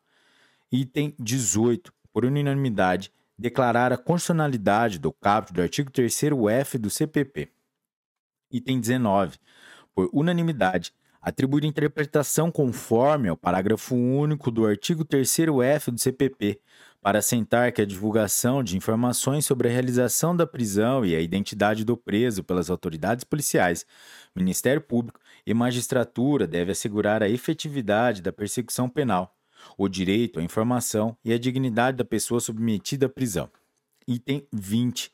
Item 0.72 1.14
18. 1.20 1.94
Por 2.12 2.26
unanimidade, 2.26 3.12
declarar 3.38 3.94
a 3.94 3.98
constitucionalidade 3.98 4.98
do 4.98 5.12
caput 5.12 5.54
do 5.54 5.62
artigo 5.62 5.92
3º-F 5.92 6.80
do 6.80 6.90
CPP. 6.90 7.50
Item 8.50 8.80
19. 8.80 9.38
Por 9.96 10.10
unanimidade, 10.12 10.94
atribuir 11.22 11.64
interpretação 11.64 12.52
conforme 12.52 13.30
ao 13.30 13.38
parágrafo 13.38 13.96
único 13.96 14.52
do 14.52 14.66
artigo 14.66 15.04
3º-F 15.04 15.90
do 15.90 16.00
CPP, 16.00 16.60
para 17.02 17.20
assentar 17.20 17.72
que 17.72 17.82
a 17.82 17.86
divulgação 17.86 18.64
de 18.64 18.76
informações 18.76 19.46
sobre 19.46 19.70
a 19.70 19.72
realização 19.72 20.36
da 20.36 20.46
prisão 20.46 21.06
e 21.06 21.16
a 21.16 21.22
identidade 21.22 21.86
do 21.86 21.96
preso 21.96 22.44
pelas 22.44 22.70
autoridades 22.70 23.24
policiais, 23.24 23.86
Ministério 24.36 24.82
Público 24.82 25.20
e 25.46 25.54
magistratura 25.54 26.46
deve 26.46 26.72
assegurar 26.72 27.24
a 27.24 27.30
efetividade 27.30 28.22
da 28.22 28.34
persecução 28.34 28.90
penal, 28.90 29.36
o 29.78 29.88
direito 29.88 30.40
à 30.40 30.44
informação 30.44 31.16
e 31.24 31.32
a 31.32 31.40
dignidade 31.40 31.98
da 31.98 32.04
pessoa 32.04 32.40
submetida 32.40 33.06
à 33.06 33.10
prisão. 33.10 33.50
Item 34.08 34.46
20. 34.52 35.12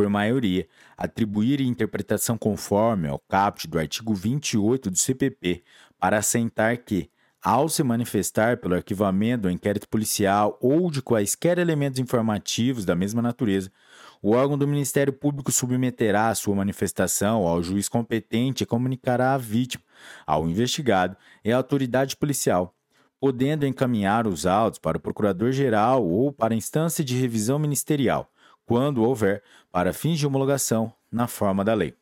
Por 0.00 0.08
maioria, 0.08 0.66
atribuir 0.96 1.60
interpretação 1.60 2.38
conforme 2.38 3.06
ao 3.06 3.18
caput 3.18 3.68
do 3.68 3.78
artigo 3.78 4.14
28 4.14 4.90
do 4.90 4.96
CPP 4.96 5.62
para 5.98 6.16
assentar 6.16 6.82
que, 6.82 7.10
ao 7.42 7.68
se 7.68 7.82
manifestar 7.82 8.56
pelo 8.56 8.76
arquivamento 8.76 9.42
do 9.42 9.50
inquérito 9.50 9.86
policial 9.86 10.56
ou 10.58 10.90
de 10.90 11.02
quaisquer 11.02 11.58
elementos 11.58 12.00
informativos 12.00 12.86
da 12.86 12.94
mesma 12.94 13.20
natureza, 13.20 13.70
o 14.22 14.30
órgão 14.30 14.56
do 14.56 14.66
Ministério 14.66 15.12
Público 15.12 15.52
submeterá 15.52 16.30
a 16.30 16.34
sua 16.34 16.54
manifestação 16.54 17.46
ao 17.46 17.62
juiz 17.62 17.86
competente 17.86 18.64
e 18.64 18.66
comunicará 18.66 19.34
à 19.34 19.36
vítima, 19.36 19.84
ao 20.26 20.48
investigado 20.48 21.14
e 21.44 21.52
à 21.52 21.58
autoridade 21.58 22.16
policial, 22.16 22.74
podendo 23.20 23.66
encaminhar 23.66 24.26
os 24.26 24.46
autos 24.46 24.78
para 24.78 24.96
o 24.96 25.00
Procurador-Geral 25.00 26.02
ou 26.02 26.32
para 26.32 26.54
a 26.54 26.56
instância 26.56 27.04
de 27.04 27.18
revisão 27.18 27.58
ministerial, 27.58 28.32
quando 28.70 29.02
houver, 29.02 29.42
para 29.72 29.92
fins 29.92 30.16
de 30.16 30.24
homologação, 30.24 30.92
na 31.10 31.26
forma 31.26 31.64
da 31.64 31.74
lei. 31.74 31.92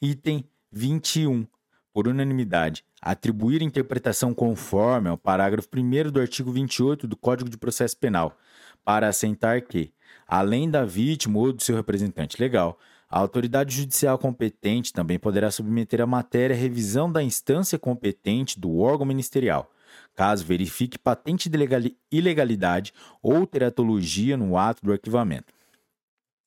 Item 0.00 0.42
21. 0.72 1.46
Por 1.92 2.08
unanimidade, 2.08 2.82
atribuir 2.98 3.60
interpretação 3.60 4.32
conforme 4.32 5.10
ao 5.10 5.18
parágrafo 5.18 5.68
1 5.70 6.10
do 6.10 6.18
artigo 6.18 6.50
28 6.50 7.06
do 7.06 7.14
Código 7.14 7.50
de 7.50 7.58
Processo 7.58 7.94
Penal, 7.98 8.38
para 8.82 9.06
assentar 9.06 9.60
que, 9.66 9.92
além 10.26 10.70
da 10.70 10.82
vítima 10.82 11.38
ou 11.38 11.52
do 11.52 11.62
seu 11.62 11.76
representante 11.76 12.40
legal, 12.40 12.78
a 13.06 13.18
autoridade 13.18 13.76
judicial 13.76 14.16
competente 14.16 14.94
também 14.94 15.18
poderá 15.18 15.50
submeter 15.50 16.00
a 16.00 16.06
matéria 16.06 16.56
à 16.56 16.58
revisão 16.58 17.12
da 17.12 17.22
instância 17.22 17.78
competente 17.78 18.58
do 18.58 18.78
órgão 18.78 19.04
ministerial, 19.04 19.70
caso 20.14 20.42
verifique 20.42 20.98
patente 20.98 21.50
de 21.50 21.94
ilegalidade 22.10 22.94
ou 23.22 23.46
teratologia 23.46 24.38
no 24.38 24.56
ato 24.56 24.82
do 24.82 24.90
arquivamento. 24.90 25.52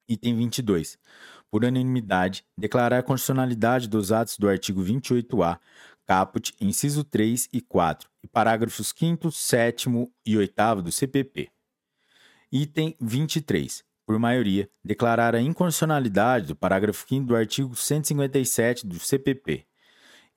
Item 0.08 0.36
22. 0.38 0.98
Por 1.50 1.64
unanimidade, 1.64 2.46
declarar 2.58 3.00
a 3.00 3.04
constitucionalidade 3.04 3.88
dos 3.88 4.12
atos 4.12 4.38
do 4.38 4.48
artigo 4.48 4.84
28-A, 4.84 5.60
caput, 6.06 6.54
inciso 6.62 7.04
3 7.04 7.50
e 7.52 7.62
4, 7.62 8.10
e 8.24 8.28
parágrafos 8.28 8.94
5 8.96 9.32
7 9.32 9.90
e 10.26 10.38
8 10.38 10.82
do 10.84 10.92
CPP. 10.92 11.50
Item 12.52 12.96
23. 13.00 13.84
Por 14.06 14.20
maioria, 14.20 14.70
declarar 14.84 15.34
a 15.34 15.42
inconstitucionalidade 15.42 16.48
do 16.48 16.56
parágrafo 16.56 17.06
5 17.08 17.26
do 17.26 17.36
artigo 17.36 17.76
157 17.76 18.86
do 18.86 19.00
CPP. 19.00 19.66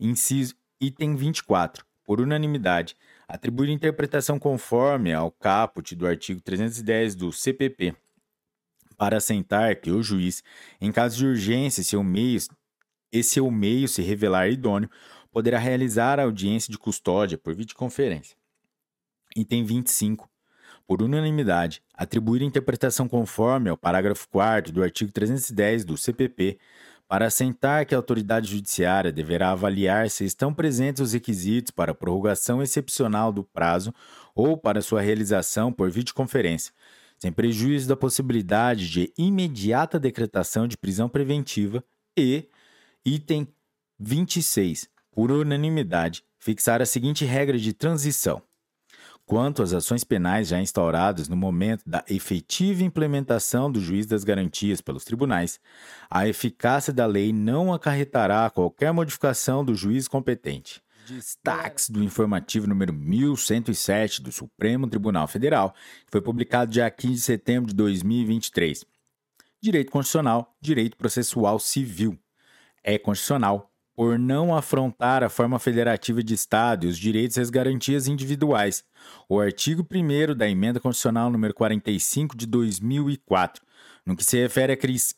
Inciso 0.00 0.54
item 0.80 1.14
24. 1.14 1.84
Por 2.04 2.20
unanimidade, 2.22 2.96
atribuir 3.28 3.68
interpretação 3.68 4.38
conforme 4.38 5.12
ao 5.12 5.30
caput 5.30 5.94
do 5.94 6.06
artigo 6.06 6.40
310 6.40 7.14
do 7.14 7.30
CPP 7.30 7.94
para 8.98 9.16
assentar 9.16 9.80
que 9.80 9.92
o 9.92 10.02
juiz, 10.02 10.42
em 10.80 10.90
caso 10.90 11.16
de 11.16 11.24
urgência, 11.24 11.84
se 11.84 11.96
o 11.96 12.02
meio, 12.02 12.38
e 13.12 13.22
se 13.22 13.40
o 13.40 13.50
meio 13.50 13.88
se 13.88 14.02
revelar 14.02 14.50
idôneo, 14.50 14.90
poderá 15.30 15.58
realizar 15.58 16.18
a 16.18 16.24
audiência 16.24 16.70
de 16.70 16.76
custódia 16.76 17.38
por 17.38 17.54
videoconferência. 17.54 18.36
Item 19.36 19.64
25. 19.64 20.28
Por 20.86 21.00
unanimidade, 21.00 21.82
atribuir 21.94 22.42
interpretação 22.42 23.06
conforme 23.08 23.70
ao 23.70 23.76
parágrafo 23.76 24.26
4 24.30 24.72
do 24.72 24.82
artigo 24.82 25.12
310 25.12 25.84
do 25.84 25.96
CPP 25.96 26.58
para 27.06 27.26
assentar 27.26 27.86
que 27.86 27.94
a 27.94 27.98
autoridade 27.98 28.50
judiciária 28.50 29.10
deverá 29.10 29.52
avaliar 29.52 30.10
se 30.10 30.24
estão 30.24 30.52
presentes 30.52 31.00
os 31.00 31.12
requisitos 31.14 31.70
para 31.70 31.94
prorrogação 31.94 32.62
excepcional 32.62 33.32
do 33.32 33.44
prazo 33.44 33.94
ou 34.34 34.58
para 34.58 34.82
sua 34.82 35.00
realização 35.00 35.72
por 35.72 35.90
videoconferência, 35.90 36.72
sem 37.18 37.32
prejuízo 37.32 37.88
da 37.88 37.96
possibilidade 37.96 38.88
de 38.88 39.12
imediata 39.18 39.98
decretação 39.98 40.68
de 40.68 40.76
prisão 40.76 41.08
preventiva 41.08 41.82
e, 42.16 42.48
item 43.04 43.48
26, 43.98 44.88
por 45.10 45.30
unanimidade, 45.32 46.22
fixar 46.38 46.80
a 46.80 46.86
seguinte 46.86 47.24
regra 47.24 47.58
de 47.58 47.72
transição. 47.72 48.40
Quanto 49.26 49.62
às 49.62 49.74
ações 49.74 50.04
penais 50.04 50.48
já 50.48 50.58
instauradas 50.58 51.28
no 51.28 51.36
momento 51.36 51.82
da 51.86 52.02
efetiva 52.08 52.82
implementação 52.82 53.70
do 53.70 53.78
juiz 53.78 54.06
das 54.06 54.24
garantias 54.24 54.80
pelos 54.80 55.04
tribunais, 55.04 55.60
a 56.08 56.26
eficácia 56.26 56.94
da 56.94 57.04
lei 57.04 57.30
não 57.30 57.74
acarretará 57.74 58.48
qualquer 58.48 58.90
modificação 58.90 59.62
do 59.62 59.74
juiz 59.74 60.08
competente 60.08 60.80
Destaques 61.08 61.88
do 61.88 62.04
informativo 62.04 62.66
número 62.66 62.92
1107 62.92 64.20
do 64.20 64.30
Supremo 64.30 64.86
Tribunal 64.86 65.26
Federal, 65.26 65.74
que 66.04 66.12
foi 66.12 66.20
publicado 66.20 66.70
dia 66.70 66.90
15 66.90 67.14
de 67.14 67.20
setembro 67.20 67.68
de 67.68 67.74
2023. 67.74 68.84
Direito 69.58 69.90
Constitucional, 69.90 70.54
Direito 70.60 70.98
Processual 70.98 71.58
Civil. 71.58 72.18
É 72.84 72.98
constitucional 72.98 73.72
por 73.96 74.18
não 74.18 74.54
afrontar 74.54 75.24
a 75.24 75.30
forma 75.30 75.58
federativa 75.58 76.22
de 76.22 76.34
Estado 76.34 76.84
e 76.84 76.88
os 76.90 76.98
direitos 76.98 77.38
e 77.38 77.40
as 77.40 77.48
garantias 77.48 78.06
individuais. 78.06 78.84
O 79.28 79.40
artigo 79.40 79.86
1 79.90 80.36
da 80.36 80.48
Emenda 80.48 80.78
Constitucional 80.78 81.30
número 81.30 81.54
45 81.54 82.36
de 82.36 82.46
2004 82.46 83.66
no 84.04 84.16
que 84.16 84.24
se 84.24 84.40
refere 84.40 84.72
à 84.72 84.76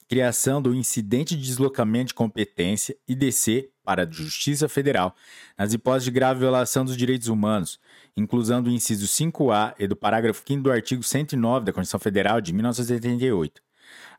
criação 0.08 0.60
do 0.60 0.74
incidente 0.74 1.36
de 1.36 1.42
deslocamento 1.42 2.08
de 2.08 2.14
competência 2.14 2.96
IDC 3.06 3.70
para 3.90 4.04
a 4.04 4.08
Justiça 4.08 4.68
Federal, 4.68 5.16
nas 5.58 5.72
hipóteses 5.72 6.04
de 6.04 6.12
grave 6.12 6.38
violação 6.38 6.84
dos 6.84 6.96
direitos 6.96 7.26
humanos, 7.26 7.80
inclusão 8.16 8.62
do 8.62 8.70
inciso 8.70 9.04
5A 9.08 9.74
e 9.80 9.88
do 9.88 9.96
parágrafo 9.96 10.44
5 10.46 10.62
do 10.62 10.70
artigo 10.70 11.02
109 11.02 11.66
da 11.66 11.72
Constituição 11.72 11.98
Federal 11.98 12.40
de 12.40 12.52
1988. 12.52 13.60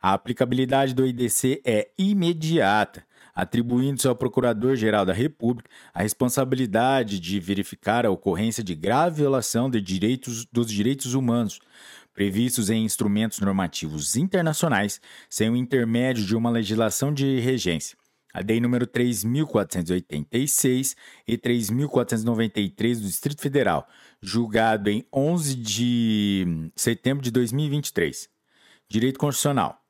A 0.02 0.12
aplicabilidade 0.12 0.92
do 0.92 1.06
IDC 1.06 1.62
é 1.64 1.88
imediata, 1.96 3.02
atribuindo-se 3.34 4.06
ao 4.06 4.14
Procurador-Geral 4.14 5.06
da 5.06 5.14
República 5.14 5.70
a 5.94 6.02
responsabilidade 6.02 7.18
de 7.18 7.40
verificar 7.40 8.04
a 8.04 8.10
ocorrência 8.10 8.62
de 8.62 8.74
grave 8.74 9.22
violação 9.22 9.70
de 9.70 9.80
direitos, 9.80 10.44
dos 10.52 10.70
direitos 10.70 11.14
humanos, 11.14 11.60
previstos 12.12 12.68
em 12.68 12.84
instrumentos 12.84 13.40
normativos 13.40 14.16
internacionais, 14.16 15.00
sem 15.30 15.48
o 15.48 15.56
intermédio 15.56 16.26
de 16.26 16.36
uma 16.36 16.50
legislação 16.50 17.10
de 17.10 17.40
regência. 17.40 18.01
A 18.32 18.40
Lei 18.40 18.60
número 18.60 18.86
3.486 18.86 20.96
e 21.28 21.36
3.493 21.36 22.94
do 22.94 23.06
Distrito 23.06 23.42
Federal, 23.42 23.86
julgado 24.20 24.88
em 24.88 25.04
11 25.12 25.56
de 25.56 26.70
setembro 26.74 27.22
de 27.22 27.30
2023. 27.30 28.30
Direito 28.88 29.18
Constitucional. 29.18 29.82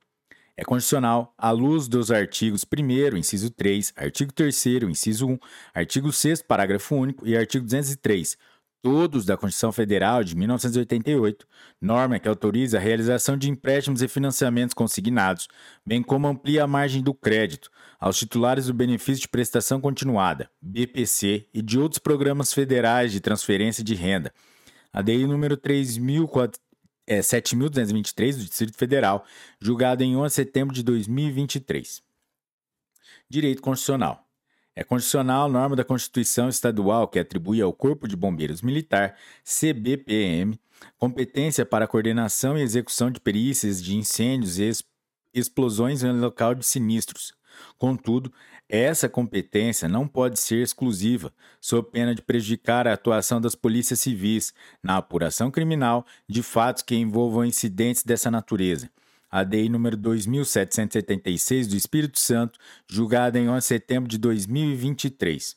É 0.54 0.64
constitucional 0.64 1.34
à 1.38 1.50
luz 1.50 1.88
dos 1.88 2.10
artigos 2.10 2.62
1 2.62 3.16
inciso 3.16 3.50
3, 3.50 3.94
artigo 3.96 4.30
3 4.32 4.66
inciso 4.90 5.26
1, 5.26 5.38
artigo 5.72 6.12
6 6.12 6.42
parágrafo 6.42 6.94
único 6.94 7.26
e 7.26 7.34
artigo 7.34 7.64
203, 7.64 8.36
todos 8.82 9.24
da 9.24 9.36
Constituição 9.36 9.70
Federal 9.70 10.24
de 10.24 10.34
1988, 10.36 11.46
norma 11.80 12.18
que 12.18 12.26
autoriza 12.28 12.76
a 12.76 12.80
realização 12.80 13.36
de 13.36 13.48
empréstimos 13.48 14.02
e 14.02 14.08
financiamentos 14.08 14.74
consignados, 14.74 15.46
bem 15.86 16.02
como 16.02 16.26
amplia 16.26 16.64
a 16.64 16.66
margem 16.66 17.00
do 17.00 17.14
crédito 17.14 17.70
aos 18.00 18.18
titulares 18.18 18.66
do 18.66 18.74
benefício 18.74 19.22
de 19.22 19.28
prestação 19.28 19.80
continuada, 19.80 20.50
BPC, 20.60 21.46
e 21.54 21.62
de 21.62 21.78
outros 21.78 22.00
programas 22.00 22.52
federais 22.52 23.12
de 23.12 23.20
transferência 23.20 23.84
de 23.84 23.94
renda. 23.94 24.34
A 24.92 25.00
DI 25.00 25.24
número 25.26 25.56
7223 25.56 28.34
é, 28.34 28.38
do 28.38 28.44
Distrito 28.44 28.76
Federal, 28.76 29.24
julgada 29.60 30.02
em 30.02 30.16
11 30.16 30.28
de 30.28 30.34
setembro 30.34 30.74
de 30.74 30.82
2023. 30.82 32.02
Direito 33.30 33.62
Constitucional. 33.62 34.21
É 34.74 34.82
constitucional 34.82 35.50
norma 35.50 35.76
da 35.76 35.84
Constituição 35.84 36.48
Estadual 36.48 37.06
que 37.06 37.18
atribui 37.18 37.60
ao 37.60 37.74
Corpo 37.74 38.08
de 38.08 38.16
Bombeiros 38.16 38.62
Militar, 38.62 39.16
CBPM, 39.44 40.58
competência 40.96 41.66
para 41.66 41.86
coordenação 41.86 42.56
e 42.56 42.62
execução 42.62 43.10
de 43.10 43.20
perícias 43.20 43.82
de 43.82 43.94
incêndios 43.94 44.58
e 44.58 44.70
explosões 45.34 46.02
em 46.02 46.12
local 46.12 46.54
de 46.54 46.64
sinistros. 46.64 47.34
Contudo, 47.76 48.32
essa 48.66 49.10
competência 49.10 49.86
não 49.86 50.08
pode 50.08 50.40
ser 50.40 50.62
exclusiva, 50.62 51.34
sob 51.60 51.90
pena 51.90 52.14
de 52.14 52.22
prejudicar 52.22 52.88
a 52.88 52.94
atuação 52.94 53.42
das 53.42 53.54
polícias 53.54 54.00
civis 54.00 54.54
na 54.82 54.96
apuração 54.96 55.50
criminal 55.50 56.06
de 56.26 56.42
fatos 56.42 56.82
que 56.82 56.96
envolvam 56.96 57.44
incidentes 57.44 58.02
dessa 58.02 58.30
natureza 58.30 58.90
a 59.32 59.42
DEI 59.44 59.70
número 59.70 59.96
2776 59.96 61.66
do 61.66 61.74
Espírito 61.74 62.20
Santo, 62.20 62.58
julgada 62.86 63.38
em 63.38 63.48
11 63.48 63.56
de 63.56 63.64
setembro 63.64 64.10
de 64.10 64.18
2023. 64.18 65.56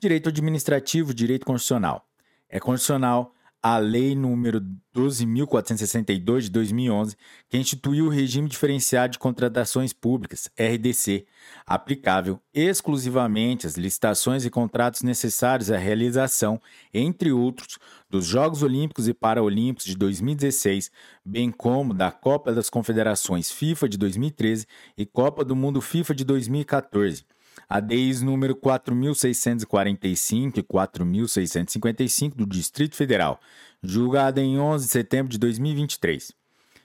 Direito 0.00 0.30
administrativo, 0.30 1.12
direito 1.12 1.44
constitucional. 1.44 2.08
É 2.48 2.58
constitucional 2.58 3.34
a 3.62 3.78
Lei 3.78 4.16
número 4.16 4.60
12.462 4.92 6.40
de 6.40 6.50
2011, 6.50 7.16
que 7.48 7.56
instituiu 7.56 8.06
o 8.06 8.08
regime 8.08 8.48
diferenciado 8.48 9.12
de 9.12 9.18
contratações 9.20 9.92
públicas, 9.92 10.50
RDC, 10.58 11.24
aplicável 11.64 12.40
exclusivamente 12.52 13.66
às 13.66 13.76
licitações 13.76 14.44
e 14.44 14.50
contratos 14.50 15.02
necessários 15.02 15.70
à 15.70 15.78
realização, 15.78 16.60
entre 16.92 17.30
outros, 17.30 17.78
dos 18.10 18.26
Jogos 18.26 18.64
Olímpicos 18.64 19.06
e 19.06 19.14
Paralímpicos 19.14 19.86
de 19.86 19.96
2016, 19.96 20.90
bem 21.24 21.52
como 21.52 21.94
da 21.94 22.10
Copa 22.10 22.52
das 22.52 22.68
Confederações 22.68 23.52
FIFA 23.52 23.88
de 23.88 23.96
2013 23.96 24.66
e 24.98 25.06
Copa 25.06 25.44
do 25.44 25.54
Mundo 25.54 25.80
FIFA 25.80 26.14
de 26.16 26.24
2014 26.24 27.24
a 27.68 27.80
DEIs 27.80 28.22
número 28.22 28.54
4.645 28.54 30.58
e 30.58 30.62
4.655 30.62 32.34
do 32.34 32.46
Distrito 32.46 32.96
Federal, 32.96 33.40
julgada 33.82 34.40
em 34.40 34.58
11 34.58 34.86
de 34.86 34.92
setembro 34.92 35.32
de 35.32 35.38
2023. 35.38 36.32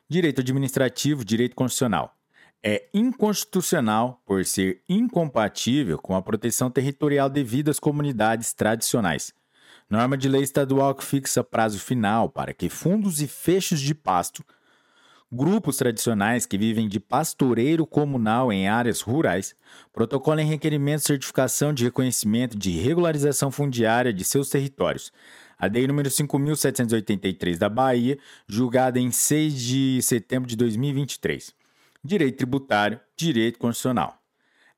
Direito 0.10 0.42
Administrativo, 0.42 1.26
Direito 1.26 1.56
Constitucional. 1.56 2.14
É 2.64 2.88
inconstitucional 2.94 4.22
por 4.26 4.44
ser 4.46 4.82
incompatível 4.90 5.98
com 5.98 6.16
a 6.16 6.22
proteção 6.22 6.72
territorial 6.72 7.30
devida 7.30 7.72
às 7.72 7.80
comunidades 7.80 8.54
tradicionais. 8.54 9.34
Norma 9.90 10.18
de 10.18 10.28
lei 10.28 10.42
estadual 10.42 10.96
que 10.96 11.04
fixa 11.04 11.44
prazo 11.44 11.80
final 11.80 12.30
para 12.30 12.54
que 12.54 12.70
fundos 12.70 13.22
e 13.22 13.28
fechos 13.28 13.80
de 13.80 13.94
pasto 13.94 14.44
Grupos 15.30 15.76
tradicionais 15.76 16.46
que 16.46 16.58
vivem 16.58 16.88
de 16.88 17.02
pastoreiro 17.02 17.86
comunal 17.86 18.50
em 18.50 18.70
áreas 18.70 19.02
rurais 19.02 19.54
protocolam 19.92 20.48
requerimentos 20.48 21.04
de 21.04 21.08
certificação 21.08 21.74
de 21.74 21.84
reconhecimento 21.84 22.58
de 22.58 22.72
regularização 22.72 23.52
fundiária 23.52 24.14
de 24.14 24.24
seus 24.24 24.50
territórios. 24.50 25.12
A 25.60 25.68
DEI 25.68 25.86
número 25.86 26.10
5.783 26.10 27.58
da 27.58 27.68
Bahia, 27.68 28.18
julgada 28.48 29.02
em 29.02 29.12
6 29.12 29.62
de 29.62 30.02
setembro 30.02 30.48
de 30.48 30.56
2023. 30.56 31.54
Direito 32.02 32.38
tributário, 32.38 32.98
direito 33.18 33.60
constitucional. 33.60 34.18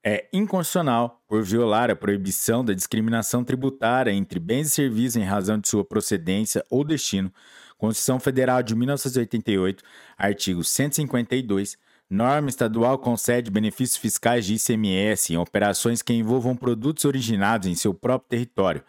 é 0.03 0.27
inconstitucional 0.31 1.21
por 1.27 1.43
violar 1.43 1.91
a 1.91 1.95
proibição 1.95 2.63
da 2.63 2.73
discriminação 2.73 3.43
tributária 3.43 4.11
entre 4.11 4.39
bens 4.39 4.67
e 4.67 4.71
serviços 4.71 5.17
em 5.17 5.25
razão 5.25 5.59
de 5.59 5.67
sua 5.67 5.83
procedência 5.83 6.65
ou 6.69 6.83
destino, 6.83 7.31
Constituição 7.79 8.19
Federal 8.19 8.61
de 8.61 8.75
1988, 8.75 9.81
artigo 10.17 10.65
152, 10.65 11.77
norma 12.09 12.49
estadual 12.49 12.99
concede 12.99 13.49
benefícios 13.49 13.95
fiscais 13.95 14.45
de 14.45 14.55
ICMS 14.55 15.31
em 15.31 15.37
operações 15.37 16.01
que 16.01 16.11
envolvam 16.11 16.57
produtos 16.57 17.05
originados 17.05 17.69
em 17.69 17.75
seu 17.75 17.93
próprio 17.93 18.27
território. 18.27 18.83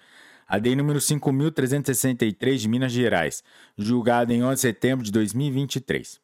A 0.44 0.59
DEI 0.59 0.75
número 0.75 0.99
5.363 0.99 2.57
de 2.57 2.68
Minas 2.68 2.91
Gerais, 2.91 3.45
julgada 3.79 4.34
em 4.34 4.43
11 4.43 4.55
de 4.57 4.61
setembro 4.61 5.05
de 5.05 5.13
2023. 5.13 6.20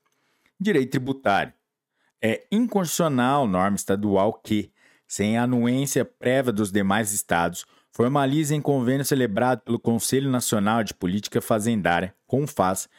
Direito 0.58 0.90
tributário. 0.90 1.52
É 2.20 2.48
inconstitucional 2.50 3.46
norma 3.46 3.76
estadual 3.76 4.32
que, 4.32 4.72
sem 5.06 5.38
anuência 5.38 6.04
prévia 6.04 6.52
dos 6.52 6.72
demais 6.72 7.12
estados, 7.12 7.64
formaliza 7.96 8.54
em 8.54 8.60
convênio 8.60 9.06
celebrado 9.06 9.62
pelo 9.62 9.78
Conselho 9.78 10.30
Nacional 10.30 10.84
de 10.84 10.92
Política 10.92 11.40
Fazendária, 11.40 12.14
CONFAS, 12.26 12.90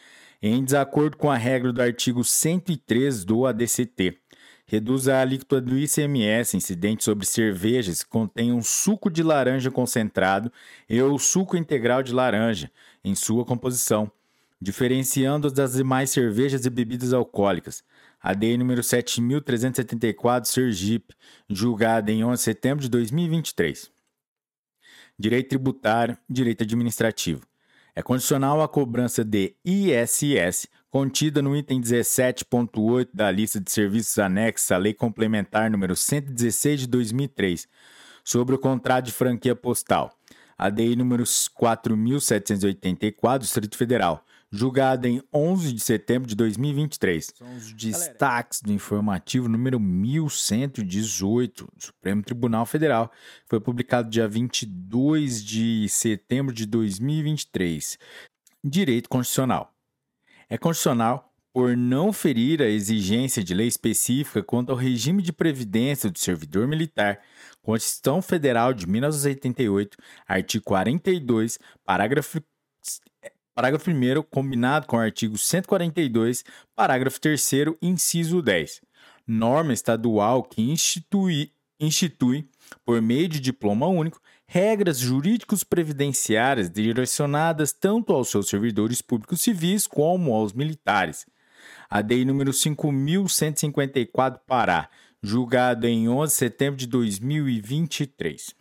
em 0.42 0.63
desacordo 0.63 1.15
com 1.17 1.30
a 1.30 1.38
regra 1.38 1.72
do 1.72 1.80
artigo 1.80 2.24
103 2.24 3.24
do 3.24 3.46
ADCT, 3.46 4.17
reduz 4.65 5.08
a 5.08 5.22
alíquota 5.22 5.62
do 5.62 5.78
ICMS 5.78 6.58
incidente 6.58 7.03
sobre 7.03 7.28
cervejas 7.28 8.01
que 8.01 8.10
contenham 8.10 8.60
suco 8.63 9.12
de 9.12 9.22
laranja 9.22 9.69
concentrado 9.69 10.51
e 10.90 10.99
ou 10.99 11.19
suco 11.19 11.56
integral 11.56 12.01
de 12.01 12.12
laranja 12.12 12.72
em 13.03 13.13
sua 13.13 13.46
composição, 13.46 14.12
diferenciando-as 14.60 15.53
das 15.53 15.74
demais 15.74 16.10
cervejas 16.10 16.65
e 16.65 16.72
bebidas 16.72 17.13
alcoólicas. 17.13 17.83
ADI 18.19 18.58
número 18.58 18.81
7374 18.81 20.49
Sergipe, 20.49 21.13
julgada 21.47 22.12
em 22.12 22.24
11 22.24 22.40
de 22.40 22.44
setembro 22.44 22.81
de 22.81 22.90
2023. 22.90 23.96
Direito 25.19 25.50
tributário, 25.50 26.16
direito 26.30 26.64
administrativo. 26.64 27.42
É 27.96 28.03
condicional 28.03 28.62
a 28.62 28.67
cobrança 28.67 29.24
de 29.24 29.56
ISS 29.66 30.67
contida 30.92 31.42
no 31.42 31.56
item 31.56 31.82
17.8 31.82 33.10
da 33.12 33.32
lista 33.32 33.60
de 33.60 33.72
serviços 33.72 34.19
anexos 34.19 34.72
à 34.72 34.78
Lei 34.78 34.94
Complementar 34.94 35.72
número 35.72 35.96
116 35.96 36.82
de 36.82 36.88
2003 36.88 37.67
sobre 38.24 38.53
o 38.53 38.60
contrato 38.60 39.06
de 39.06 39.12
franquia 39.12 39.56
postal, 39.56 40.16
ADI 40.56 40.96
número 40.96 41.24
4784 41.56 43.40
do 43.40 43.44
Distrito 43.44 43.76
Federal, 43.76 44.24
julgada 44.51 45.08
em 45.08 45.22
11 45.33 45.74
de 45.74 45.80
setembro 45.80 46.28
de 46.28 46.35
2023. 46.35 47.33
São 47.35 47.56
os 47.56 47.74
destaques 47.74 48.62
do 48.62 48.72
informativo 48.72 49.47
número 49.47 49.80
1118 49.80 51.67
do 51.76 51.83
Supremo 51.83 52.24
Tribunal 52.24 52.65
Federal, 52.65 53.12
foi 53.47 53.60
publicado 53.60 54.10
dia 54.10 54.28
22 54.28 55.44
de 55.44 55.88
setembro 55.90 56.53
de 56.53 56.65
2023. 56.65 57.97
Direito 58.63 59.10
Constitucional. 59.10 59.74
É 60.49 60.58
constitucional 60.58 61.33
por 61.53 61.76
não 61.76 62.13
ferir 62.13 62.62
a 62.62 62.67
exigência 62.67 63.44
de 63.44 63.53
lei 63.53 63.67
específica 63.67 64.44
quanto 64.44 64.72
ao 64.72 64.78
regime 64.78 65.24
de 65.24 65.33
previdência 65.33 66.10
do 66.10 66.19
servidor 66.19 66.67
militar, 66.67 67.19
Constituição 67.63 68.22
Federal 68.22 68.74
de 68.74 68.88
1988, 68.88 69.97
artigo 70.28 70.63
42, 70.63 71.58
parágrafo 71.83 72.40
Parágrafo 73.57 73.90
1 73.90 74.22
combinado 74.29 74.85
com 74.85 74.97
o 74.97 74.99
artigo 74.99 75.35
142, 75.35 76.45
parágrafo 76.75 77.19
3 77.19 77.53
inciso 77.81 78.40
10. 78.40 78.81
Norma 79.25 79.73
estadual 79.73 80.43
que 80.43 80.61
institui, 80.61 81.51
institui, 81.79 82.47
por 82.85 83.01
meio 83.01 83.27
de 83.27 83.40
diploma 83.40 83.88
único, 83.88 84.22
regras 84.45 85.01
jurídicos 85.01 85.63
previdenciárias 85.63 86.69
direcionadas 86.69 87.73
tanto 87.73 88.13
aos 88.13 88.29
seus 88.29 88.47
servidores 88.47 89.01
públicos 89.01 89.41
civis 89.41 89.88
como 89.88 90.35
aos 90.35 90.53
militares. 90.53 91.25
A 91.90 92.03
DEI 92.03 92.25
número 92.25 92.53
5154 92.53 94.40
Pará, 94.45 94.88
julgado 95.19 95.88
em 95.88 96.07
11 96.07 96.31
de 96.31 96.38
setembro 96.38 96.77
de 96.77 96.85
2023. 96.85 98.53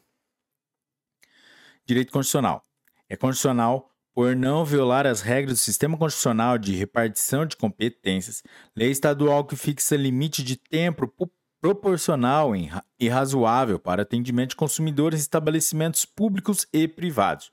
Direito 1.85 2.11
Constitucional. 2.11 2.63
É 3.11 3.15
constitucional 3.15 3.93
por 4.17 4.35
não 4.35 4.65
violar 4.65 5.07
as 5.07 5.21
regras 5.21 5.59
do 5.59 5.61
sistema 5.61 5.99
constitucional 5.99 6.57
de 6.57 6.75
repartição 6.75 7.45
de 7.45 7.55
competências, 7.55 8.43
lei 8.75 8.91
estadual 8.91 9.45
que 9.45 9.55
fixa 9.57 9.95
limite 9.95 10.43
de 10.43 10.57
tempo 10.57 11.13
proporcional 11.61 12.53
e 12.99 13.09
razoável 13.11 13.79
para 13.79 14.01
atendimento 14.01 14.51
de 14.51 14.57
consumidores 14.57 15.21
em 15.21 15.23
estabelecimentos 15.23 16.07
públicos 16.07 16.67
e 16.73 16.89
privados, 16.89 17.53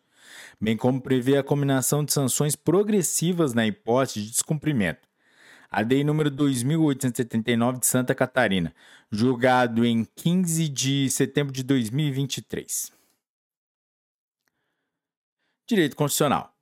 bem 0.58 0.78
como 0.78 1.02
prevê 1.02 1.38
a 1.38 1.44
combinação 1.44 2.02
de 2.02 2.14
sanções 2.14 2.56
progressivas 2.56 3.54
na 3.54 3.68
hipótese 3.68 4.22
de 4.22 4.32
descumprimento. 4.32 5.06
A 5.70 5.82
lei 5.82 6.02
número 6.02 6.32
2879 6.32 7.80
de 7.80 7.88
Santa 7.88 8.16
Catarina, 8.16 8.74
julgado 9.12 9.84
em 9.84 10.06
15 10.16 10.70
de 10.70 11.10
setembro 11.10 11.52
de 11.52 11.62
2023. 11.62 12.90
Direito 15.68 15.98
Constitucional 15.98 16.53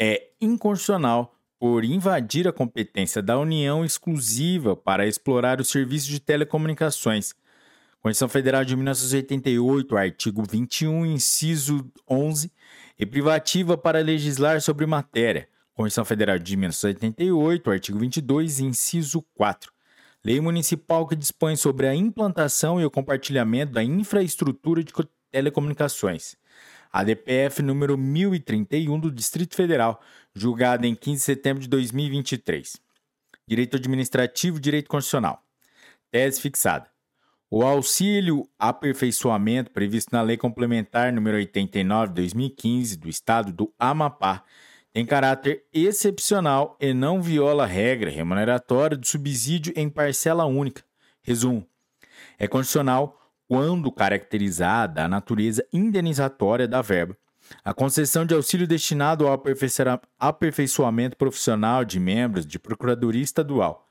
é 0.00 0.30
inconstitucional 0.40 1.36
por 1.58 1.84
invadir 1.84 2.48
a 2.48 2.52
competência 2.52 3.20
da 3.20 3.38
União 3.38 3.84
exclusiva 3.84 4.74
para 4.74 5.06
explorar 5.06 5.60
os 5.60 5.68
serviços 5.68 6.08
de 6.08 6.18
telecomunicações. 6.18 7.34
Constituição 8.00 8.30
Federal 8.30 8.64
de 8.64 8.74
1988, 8.74 9.94
artigo 9.94 10.42
21, 10.42 11.04
inciso 11.04 11.86
11, 12.08 12.50
e 12.98 13.04
privativa 13.04 13.76
para 13.76 14.00
legislar 14.00 14.62
sobre 14.62 14.86
matéria. 14.86 15.46
Constituição 15.74 16.06
Federal 16.06 16.38
de 16.38 16.56
1988, 16.56 17.70
artigo 17.70 17.98
22, 17.98 18.60
inciso 18.60 19.22
4. 19.34 19.70
Lei 20.24 20.40
municipal 20.40 21.06
que 21.06 21.14
dispõe 21.14 21.56
sobre 21.56 21.86
a 21.86 21.94
implantação 21.94 22.80
e 22.80 22.86
o 22.86 22.90
compartilhamento 22.90 23.72
da 23.72 23.84
infraestrutura 23.84 24.82
de 24.82 24.94
telecomunicações. 25.30 26.36
ADPF 26.92 27.62
número 27.62 27.96
1031 27.96 28.98
do 28.98 29.10
Distrito 29.10 29.54
Federal, 29.54 30.00
julgada 30.34 30.86
em 30.86 30.94
15 30.94 31.16
de 31.16 31.22
setembro 31.22 31.62
de 31.62 31.68
2023. 31.68 32.76
Direito 33.46 33.76
Administrativo 33.76 34.58
e 34.58 34.60
Direito 34.60 34.88
Constitucional. 34.88 35.42
Tese 36.10 36.40
fixada. 36.40 36.88
O 37.50 37.64
auxílio 37.64 38.48
aperfeiçoamento 38.58 39.72
previsto 39.72 40.12
na 40.12 40.22
Lei 40.22 40.36
Complementar 40.36 41.12
número 41.12 41.36
89 41.36 42.08
de 42.08 42.14
2015 42.14 42.96
do 42.96 43.08
Estado 43.08 43.52
do 43.52 43.74
Amapá 43.78 44.44
tem 44.92 45.06
caráter 45.06 45.64
excepcional 45.72 46.76
e 46.80 46.92
não 46.92 47.22
viola 47.22 47.64
a 47.64 47.66
regra 47.66 48.10
remuneratória 48.10 48.96
do 48.96 49.06
subsídio 49.06 49.72
em 49.76 49.88
parcela 49.88 50.44
única. 50.44 50.84
Resumo: 51.22 51.66
é 52.38 52.48
condicional 52.48 53.19
quando 53.50 53.90
caracterizada 53.90 55.04
a 55.04 55.08
natureza 55.08 55.66
indenizatória 55.72 56.68
da 56.68 56.80
verba. 56.80 57.16
A 57.64 57.74
concessão 57.74 58.24
de 58.24 58.32
auxílio 58.32 58.64
destinado 58.64 59.26
ao 59.26 59.42
aperfeiçoamento 60.20 61.16
profissional 61.16 61.84
de 61.84 61.98
membros 61.98 62.46
de 62.46 62.60
Procuradoria 62.60 63.24
Estadual, 63.24 63.88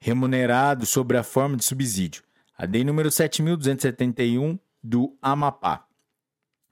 remunerado 0.00 0.86
sobre 0.86 1.18
a 1.18 1.22
forma 1.22 1.58
de 1.58 1.64
subsídio. 1.66 2.22
A 2.56 2.64
Lei 2.64 2.84
número 2.84 3.10
7.271 3.10 4.58
do 4.82 5.14
Amapá, 5.20 5.86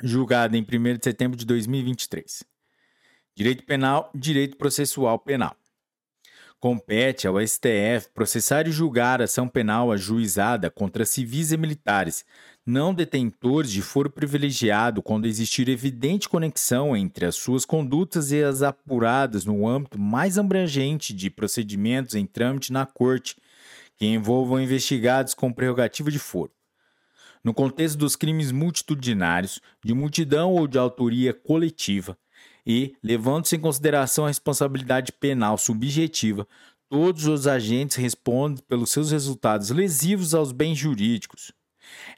julgada 0.03 0.57
em 0.57 0.63
1 0.63 0.97
de 0.97 1.05
setembro 1.05 1.37
de 1.37 1.45
2023. 1.45 2.43
Direito 3.37 3.67
Penal, 3.67 4.11
Direito 4.15 4.57
Processual 4.57 5.19
Penal. 5.19 5.55
Compete 6.65 7.27
ao 7.27 7.39
STF 7.47 8.09
processar 8.15 8.67
e 8.67 8.73
julgar 8.73 9.21
ação 9.21 9.47
penal 9.47 9.93
ajuizada 9.93 10.71
contra 10.71 11.05
civis 11.05 11.53
e 11.53 11.59
militares, 11.59 12.25
não 12.65 12.95
detentores 12.95 13.71
de 13.71 13.83
foro 13.83 14.09
privilegiado, 14.09 15.03
quando 15.03 15.27
existir 15.27 15.69
evidente 15.69 16.27
conexão 16.27 16.97
entre 16.97 17.27
as 17.27 17.37
suas 17.37 17.67
condutas 17.67 18.33
e 18.33 18.43
as 18.43 18.63
apuradas 18.63 19.45
no 19.45 19.69
âmbito 19.69 19.99
mais 19.99 20.39
abrangente 20.39 21.13
de 21.13 21.29
procedimentos 21.29 22.15
em 22.15 22.25
trâmite 22.25 22.73
na 22.73 22.87
Corte, 22.87 23.37
que 23.99 24.07
envolvam 24.07 24.59
investigados 24.59 25.35
com 25.35 25.53
prerrogativa 25.53 26.11
de 26.11 26.19
foro. 26.19 26.51
No 27.45 27.53
contexto 27.53 27.99
dos 27.99 28.17
crimes 28.17 28.51
multitudinários, 28.51 29.61
de 29.85 29.93
multidão 29.93 30.55
ou 30.55 30.67
de 30.67 30.79
autoria 30.79 31.35
coletiva, 31.35 32.17
e, 32.67 32.95
levando-se 33.03 33.57
em 33.57 33.61
consideração 33.61 34.25
a 34.25 34.29
responsabilidade 34.29 35.13
penal 35.13 35.59
subjetiva, 35.59 36.47
todos 36.89 37.27
os 37.27 37.47
agentes 37.47 37.97
respondem 37.97 38.63
pelos 38.69 38.91
seus 38.91 39.11
resultados 39.11 39.71
lesivos 39.71 40.35
aos 40.35 40.53
bens 40.53 40.79
jurídicos. 40.79 41.53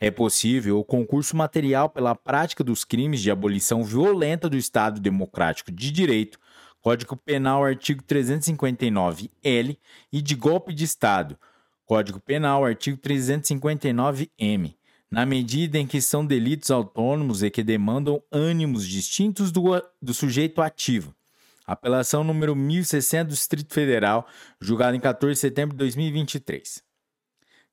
É 0.00 0.10
possível 0.10 0.78
o 0.78 0.84
concurso 0.84 1.36
material 1.36 1.88
pela 1.88 2.14
prática 2.14 2.62
dos 2.62 2.84
crimes 2.84 3.20
de 3.20 3.30
abolição 3.30 3.82
violenta 3.82 4.48
do 4.48 4.56
Estado 4.56 5.00
Democrático 5.00 5.72
de 5.72 5.90
Direito, 5.90 6.38
Código 6.80 7.16
Penal, 7.16 7.64
artigo 7.64 8.02
359-L, 8.04 9.78
e 10.12 10.22
de 10.22 10.34
golpe 10.36 10.72
de 10.72 10.84
Estado, 10.84 11.36
Código 11.84 12.20
Penal, 12.20 12.64
artigo 12.64 12.96
359-M, 12.98 14.76
na 15.16 15.24
medida 15.24 15.78
em 15.78 15.86
que 15.86 15.98
são 15.98 16.26
delitos 16.26 16.70
autônomos 16.70 17.42
e 17.42 17.48
que 17.48 17.62
demandam 17.62 18.22
ânimos 18.30 18.86
distintos 18.86 19.50
do, 19.50 19.62
do 20.00 20.12
sujeito 20.12 20.60
ativo. 20.60 21.16
Apelação 21.66 22.22
número 22.22 22.54
1060 22.54 23.24
do 23.24 23.30
Distrito 23.30 23.72
Federal, 23.72 24.28
julgada 24.60 24.94
em 24.94 25.00
14 25.00 25.32
de 25.32 25.40
setembro 25.40 25.72
de 25.74 25.78
2023. 25.78 26.82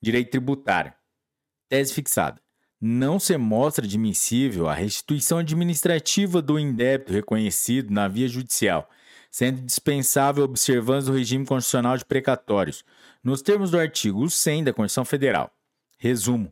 Direito 0.02 0.32
tributário. 0.32 0.94
Tese 1.68 1.94
fixada. 1.94 2.40
Não 2.80 3.20
se 3.20 3.38
mostra 3.38 3.84
admissível 3.84 4.70
a 4.70 4.74
restituição 4.74 5.40
administrativa 5.40 6.42
do 6.42 6.58
indébito 6.58 7.12
reconhecido 7.12 7.92
na 7.92 8.08
via 8.08 8.30
judicial, 8.30 8.90
sendo 9.30 9.60
dispensável 9.60 10.46
a 10.46 10.48
observância 10.48 11.12
do 11.12 11.18
regime 11.18 11.46
constitucional 11.46 11.98
de 11.98 12.06
precatórios, 12.06 12.86
nos 13.22 13.42
termos 13.42 13.70
do 13.70 13.78
artigo 13.78 14.30
100 14.30 14.64
da 14.64 14.74
Constituição 14.74 15.04
Federal. 15.04 15.52
Resumo: 15.98 16.50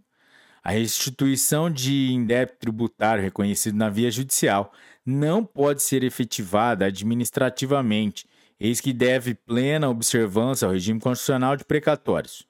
a 0.63 0.71
restituição 0.71 1.69
de 1.69 2.11
indébito 2.11 2.57
tributário 2.59 3.23
reconhecido 3.23 3.75
na 3.75 3.89
via 3.89 4.09
judicial 4.11 4.71
não 5.05 5.43
pode 5.43 5.81
ser 5.81 6.03
efetivada 6.03 6.85
administrativamente, 6.85 8.27
eis 8.59 8.79
que 8.79 8.93
deve 8.93 9.33
plena 9.33 9.89
observância 9.89 10.67
ao 10.67 10.73
regime 10.73 10.99
constitucional 10.99 11.57
de 11.57 11.65
precatórios. 11.65 12.45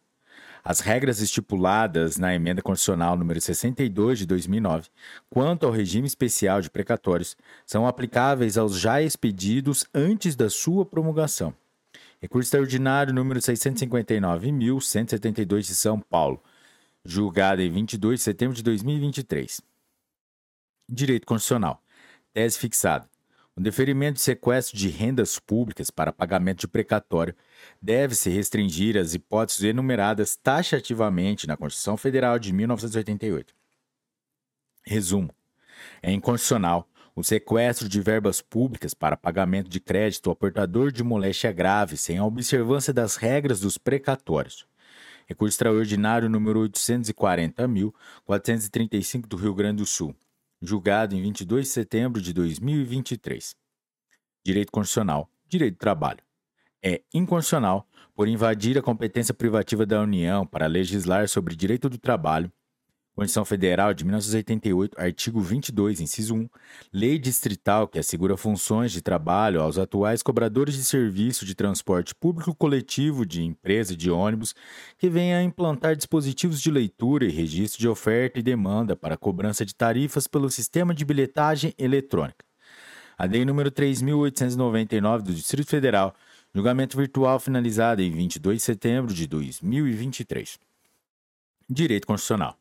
as 0.65 0.81
regras 0.81 1.21
estipuladas 1.21 2.17
na 2.17 2.35
Emenda 2.35 2.63
Constitucional 2.63 3.19
número 3.19 3.39
62 3.39 4.21
de 4.21 4.27
2009, 4.27 4.89
quanto 5.29 5.67
ao 5.67 5.73
regime 5.73 6.07
especial 6.07 6.63
de 6.63 6.71
precatórios, 6.71 7.37
são 7.67 7.87
aplicáveis 7.87 8.57
aos 8.57 8.81
já 8.81 9.03
expedidos 9.03 9.85
antes 9.93 10.35
da 10.35 10.49
sua 10.49 10.87
promulgação. 10.87 11.53
Recurso 12.19 12.47
extraordinário 12.47 13.13
número 13.13 13.41
659.172 13.41 15.61
de 15.61 15.75
São 15.75 16.01
Paulo, 16.01 16.43
julgado 17.05 17.61
em 17.61 17.71
22 17.71 18.21
de 18.21 18.25
setembro 18.25 18.57
de 18.57 18.63
2023. 18.63 19.61
Direito 20.89 21.27
Constitucional. 21.27 21.83
Tese 22.33 22.59
fixada. 22.59 23.07
O 23.57 23.61
deferimento 23.61 24.15
de 24.15 24.21
sequestro 24.21 24.77
de 24.77 24.89
rendas 24.89 25.39
públicas 25.39 25.89
para 25.89 26.13
pagamento 26.13 26.63
de 26.63 26.67
precatório 26.67 27.37
deve-se 27.81 28.29
restringir 28.29 28.97
às 28.97 29.15
hipóteses 29.15 29.63
enumeradas 29.63 30.35
taxativamente 30.35 31.47
na 31.47 31.57
Constituição 31.57 31.97
Federal 31.97 32.37
de 32.37 32.53
1988. 32.53 33.55
Resumo: 34.85 35.33
é 36.03 36.11
inconstitucional 36.11 36.89
o 37.15 37.23
sequestro 37.23 37.89
de 37.89 38.01
verbas 38.01 38.41
públicas 38.41 38.93
para 38.93 39.17
pagamento 39.17 39.71
de 39.71 39.79
crédito 39.79 40.29
ao 40.29 40.35
portador 40.35 40.91
de 40.91 41.05
moléstia 41.05 41.53
grave 41.53 41.97
sem 41.97 42.19
a 42.19 42.25
observância 42.25 42.93
das 42.93 43.15
regras 43.15 43.61
dos 43.61 43.79
precatórios. 43.79 44.67
Recurso 45.29 45.55
extraordinário 45.55 46.29
número 46.29 46.69
840.435 46.69 49.29
do 49.29 49.37
Rio 49.37 49.55
Grande 49.55 49.77
do 49.77 49.87
Sul 49.87 50.13
julgado 50.67 51.15
em 51.15 51.23
22 51.23 51.67
de 51.67 51.73
setembro 51.73 52.21
de 52.21 52.33
2023. 52.33 53.55
Direito 54.45 54.73
Constitucional, 54.73 55.31
Direito 55.49 55.75
do 55.75 55.79
Trabalho. 55.79 56.23
É 56.83 57.03
inconstitucional 57.13 57.89
por 58.15 58.29
invadir 58.29 58.79
a 58.79 58.83
competência 58.83 59.35
privativa 59.35 59.85
da 59.87 60.01
União 60.01 60.47
para 60.47 60.67
legislar 60.67 61.29
sobre 61.29 61.57
direito 61.57 61.89
do 61.89 61.99
trabalho, 61.99 62.53
Constituição 63.15 63.45
Federal 63.45 63.95
de 63.95 64.05
1988, 64.05 65.01
artigo 65.01 65.41
22, 65.41 66.01
inciso 66.01 66.35
1, 66.35 66.49
lei 66.93 67.17
distrital 67.17 67.87
que 67.87 67.97
assegura 67.97 68.37
funções 68.37 68.91
de 68.91 69.01
trabalho 69.01 69.63
aos 69.63 69.79
atuais 69.79 70.21
cobradores 70.21 70.75
de 70.75 70.83
serviço 70.83 71.47
de 71.47 71.55
transporte 71.55 72.13
público 72.13 72.53
coletivo 72.53 73.25
de 73.25 73.41
empresa 73.41 73.97
de 73.97 74.11
ônibus 74.11 74.53
que 74.99 75.09
venha 75.09 75.39
a 75.39 75.45
implantar 75.45 75.95
dispositivos 75.95 76.61
de 76.61 76.73
leitura 76.73 77.25
e 77.25 77.31
registro 77.31 77.79
de 77.79 77.89
oferta 77.89 78.41
e 78.41 78.43
demanda 78.43 78.97
para 78.97 79.17
cobrança 79.17 79.65
de 79.65 79.77
tarifas 79.77 80.27
pelo 80.27 80.51
sistema 80.51 80.93
de 80.93 81.05
bilhetagem 81.05 81.73
eletrônica. 81.79 82.45
A 83.17 83.27
lei 83.27 83.45
número 83.45 83.71
3899 83.71 85.23
do 85.23 85.33
Distrito 85.33 85.71
Federal, 85.71 86.17
julgamento 86.53 86.97
virtual 86.97 87.39
finalizado 87.39 88.03
em 88.03 88.11
22 88.11 88.57
de 88.57 88.63
setembro 88.65 89.15
de 89.15 89.29
2023. 89.29 90.59
Direito 91.71 92.09
Constitucional. 92.09 92.59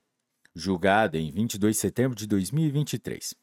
julgado 0.56 1.17
em 1.17 1.30
22 1.30 1.76
de 1.76 1.81
setembro 1.81 2.17
de 2.17 2.26
2023. 2.26 3.35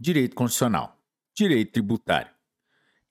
Direito 0.00 0.34
Constitucional. 0.34 0.97
Direito 1.38 1.70
Tributário. 1.70 2.32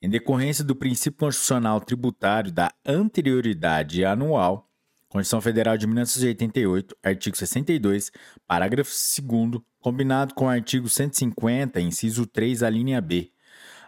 Em 0.01 0.10
decorrência 0.10 0.61
do 0.61 0.76
princípio 0.76 1.17
constitucional 1.17 1.79
tributário 1.79 2.51
da 2.51 2.69
anterioridade 2.85 4.03
anual, 4.03 4.69
Constituição 5.08 5.40
Federal 5.40 5.77
de 5.77 5.88
1988, 5.88 6.93
artigo 7.01 7.38
62, 7.38 8.11
parágrafo 8.45 8.92
2, 9.22 9.63
combinado 9.79 10.33
com 10.33 10.43
o 10.43 10.49
artigo 10.49 10.90
150, 10.90 11.79
inciso 11.79 12.27
3, 12.27 12.63
a 12.63 12.69
linha 12.69 12.99
B, 12.99 13.31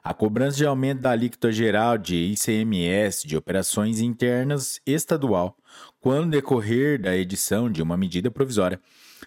a 0.02 0.14
cobrança 0.14 0.56
de 0.56 0.66
aumento 0.66 1.02
da 1.02 1.12
alíquota 1.12 1.52
geral 1.52 1.98
de 1.98 2.16
ICMS 2.16 3.28
de 3.28 3.36
operações 3.36 4.00
internas 4.00 4.80
estadual, 4.86 5.58
quando 6.00 6.32
decorrer 6.32 7.02
da 7.02 7.14
edição 7.14 7.70
de 7.70 7.82
uma 7.82 7.98
medida 7.98 8.32
provisória, 8.32 8.80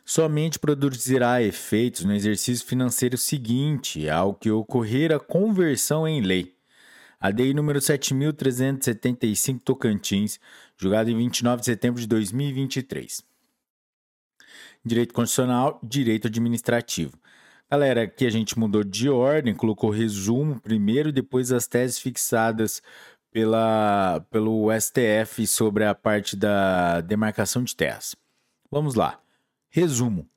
somente 0.05 0.59
produzirá 0.59 1.43
efeitos 1.43 2.05
no 2.05 2.15
exercício 2.15 2.67
financeiro 2.67 3.17
seguinte 3.17 4.09
ao 4.09 4.35
que 4.35 4.51
ocorrer 4.51 5.13
a 5.13 5.21
conversão 5.21 6.07
em 6.07 6.21
lei 6.21 6.55
ADI 7.23 7.55
número 7.55 7.79
7.375 7.79 9.61
Tocantins, 9.65 10.41
julgado 10.77 11.09
em 11.09 11.17
29 11.17 11.61
de 11.61 11.67
setembro 11.67 12.01
de 12.01 12.09
2023. 12.09 13.23
Direito 14.85 15.15
Constitucional, 15.15 15.79
Direito 15.85 16.27
Administrativo. 16.27 17.17
Galera, 17.71 18.03
aqui 18.03 18.27
a 18.27 18.31
gente 18.31 18.59
mudou 18.59 18.83
de 18.83 19.09
ordem, 19.09 19.55
colocou 19.55 19.89
resumo 19.89 20.61
primeiro 20.61 21.11
e 21.11 21.13
depois 21.13 21.53
as 21.53 21.69
teses 21.69 22.01
fixadas 22.01 22.83
pela, 23.31 24.27
pelo 24.29 24.69
STF 24.73 25.47
sobre 25.47 25.85
a 25.85 25.95
parte 25.95 26.35
da 26.35 27.03
demarcação 27.03 27.63
de 27.63 27.77
terras. 27.77 28.17
Vamos 28.69 28.97
lá. 28.97 29.22
Resumo. 29.75 30.29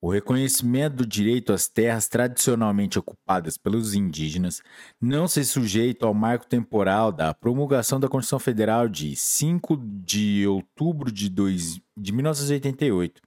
O 0.00 0.10
reconhecimento 0.10 0.96
do 0.96 1.06
direito 1.06 1.52
às 1.52 1.68
terras 1.68 2.08
tradicionalmente 2.08 2.98
ocupadas 2.98 3.58
pelos 3.58 3.92
indígenas 3.92 4.62
não 4.98 5.28
se 5.28 5.44
sujeita 5.44 6.06
ao 6.06 6.14
marco 6.14 6.46
temporal 6.46 7.12
da 7.12 7.34
promulgação 7.34 8.00
da 8.00 8.08
Constituição 8.08 8.38
Federal 8.38 8.88
de 8.88 9.14
5 9.14 9.76
de 9.76 10.46
outubro 10.46 11.12
de, 11.12 11.28
dois, 11.28 11.78
de 11.94 12.12
1988, 12.14 13.20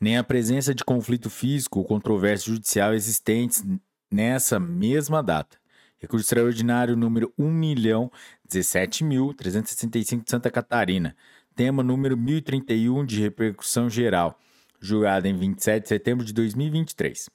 nem 0.00 0.16
à 0.16 0.22
presença 0.22 0.72
de 0.72 0.84
conflito 0.84 1.28
físico 1.28 1.80
ou 1.80 1.84
controvérsia 1.84 2.52
judicial 2.52 2.94
existentes 2.94 3.66
nessa 4.08 4.60
mesma 4.60 5.20
data. 5.20 5.58
Recurso 5.98 6.26
extraordinário 6.26 6.94
número 6.94 7.34
1.017.365 7.36 10.22
de 10.22 10.30
Santa 10.30 10.48
Catarina. 10.48 11.16
Tema 11.56 11.82
número 11.82 12.16
1031 12.16 13.04
de 13.04 13.20
repercussão 13.20 13.90
geral 13.90 14.38
julgada 14.80 15.28
em 15.28 15.36
27 15.36 15.82
de 15.82 15.88
setembro 15.88 16.24
de 16.24 16.32
2023. 16.32 17.28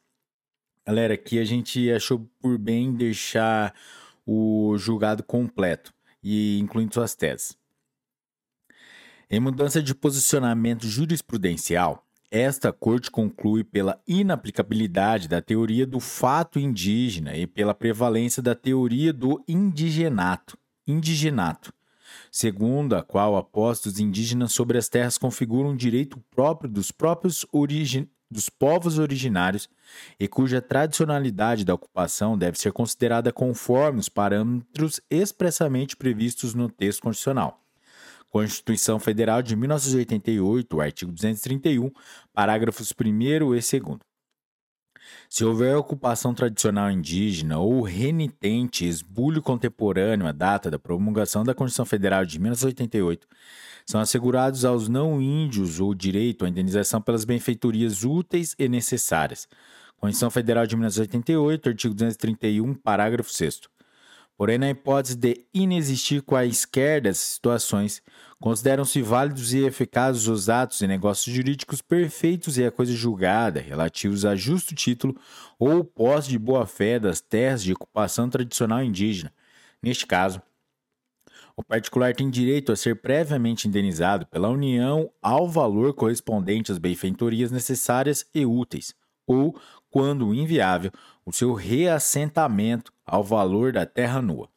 Galera, 0.86 1.14
aqui 1.14 1.40
a 1.40 1.46
gente 1.46 1.92
achou 1.92 2.30
por 2.40 2.58
bem 2.58 2.94
deixar 2.94 3.74
o 4.26 4.76
julgado 4.78 5.24
completo 5.24 5.94
e 6.24 6.60
incluindo 6.60 6.94
suas 6.94 7.16
teses. 7.16 7.58
Em 9.30 9.40
mudança 9.40 9.82
de 9.82 9.94
posicionamento 9.96 10.88
jurisprudencial, 10.88 12.06
esta 12.30 12.72
corte 12.74 13.10
conclui 13.10 13.64
pela 13.64 14.02
inaplicabilidade 14.08 15.28
da 15.28 15.42
teoria 15.42 15.86
do 15.86 16.00
fato 16.00 16.60
indígena 16.60 17.36
e 17.36 17.48
pela 17.48 17.74
prevalência 17.74 18.42
da 18.42 18.54
teoria 18.54 19.14
do 19.14 19.44
indigenato, 19.48 20.58
indigenato 20.88 21.74
segundo 22.36 22.98
a 22.98 23.02
qual 23.02 23.38
a 23.38 23.42
posse 23.42 23.84
dos 23.90 23.98
indígenas 23.98 24.52
sobre 24.52 24.78
as 24.78 24.90
terras 24.90 25.18
configura 25.18 25.70
um 25.70 25.76
direito 25.76 26.22
próprio 26.30 26.70
dos 26.70 26.92
próprios 26.92 27.46
origi 27.50 28.10
dos 28.30 28.50
povos 28.50 29.00
originários 29.00 29.70
e 30.20 30.28
cuja 30.28 30.62
tradicionalidade 30.62 31.64
da 31.64 31.74
ocupação 31.74 32.38
deve 32.38 32.60
ser 32.60 32.74
considerada 32.74 33.32
conforme 33.32 34.02
os 34.02 34.10
parâmetros 34.10 35.00
expressamente 35.10 35.96
previstos 35.96 36.54
no 36.54 36.70
texto 36.70 37.04
constitucional. 37.04 37.64
Constituição 38.30 39.00
Federal 39.00 39.42
de 39.42 39.56
1988, 39.56 40.82
artigo 40.82 41.14
231, 41.14 41.90
parágrafos 42.34 42.92
1 42.92 43.22
e 43.22 43.40
2. 43.40 43.72
Se 45.30 45.44
houver 45.44 45.76
ocupação 45.76 46.34
tradicional 46.34 46.92
indígena 46.92 47.60
ou 47.60 47.82
renitente 47.82 48.88
esbulho 48.88 49.42
contemporâneo 49.42 50.28
à 50.28 50.32
data 50.32 50.70
da 50.72 50.80
promulgação 50.80 51.44
da 51.44 51.54
Constituição 51.54 51.86
Federal 51.86 52.26
de 52.26 52.40
1988, 52.40 53.28
são 53.86 54.02
assegurados 54.02 54.66
aos 54.66 54.88
não 54.88 55.22
índios 55.22 55.80
o 55.80 55.94
direito 55.94 56.46
à 56.46 56.50
indenização 56.50 57.02
pelas 57.02 57.26
benfeitorias 57.26 58.04
úteis 58.04 58.56
e 58.58 58.68
necessárias. 58.68 59.48
Constituição 59.98 60.30
Federal 60.30 60.66
de 60.66 60.76
1988, 60.76 61.70
artigo 61.70 61.94
231, 61.94 62.74
parágrafo 62.74 63.32
6 63.32 63.75
Porém, 64.38 64.58
na 64.58 64.70
hipótese 64.70 65.16
de 65.16 65.46
inexistir 65.54 66.22
quaisquer 66.22 67.02
dessas 67.02 67.24
situações, 67.24 68.02
consideram-se 68.40 69.02
válidos 69.02 69.54
e 69.54 69.66
eficazes 69.66 70.28
os 70.28 70.50
atos 70.50 70.82
e 70.82 70.88
negócios 70.88 71.34
jurídicos 71.34 71.82
perfeitos 71.82 72.58
e 72.58 72.66
a 72.66 72.72
coisa 72.72 72.92
julgada, 72.92 73.62
relativos 73.62 74.26
a 74.26 74.36
justo 74.36 74.76
título 74.76 75.16
ou 75.58 75.86
posse 75.86 76.30
de 76.30 76.38
boa-fé 76.38 77.00
das 77.00 77.22
terras 77.22 77.64
de 77.64 77.72
ocupação 77.72 78.30
tradicional 78.30 78.84
indígena. 78.84 79.34
Neste 79.82 80.06
caso, 80.06 80.42
o 81.56 81.64
particular 81.64 82.14
tem 82.14 82.30
direito 82.30 82.74
a 82.74 82.76
ser 82.76 83.02
previamente 83.02 83.70
indenizado 83.70 84.26
pela 84.26 84.50
União 84.50 85.10
ao 85.22 85.48
valor 85.48 85.94
correspondente 85.94 86.74
às 86.74 86.78
benfeitorias 86.78 87.52
necessárias 87.52 88.26
e 88.36 88.46
úteis, 88.46 88.94
ou, 89.26 89.58
quando 89.90 90.34
inviável, 90.34 90.92
o 91.26 91.34
seu 91.34 91.54
reassentamento 91.54 92.94
ao 93.06 93.24
valor 93.24 93.74
da 93.74 93.86
terra 93.86 94.22
nua. 94.22 94.50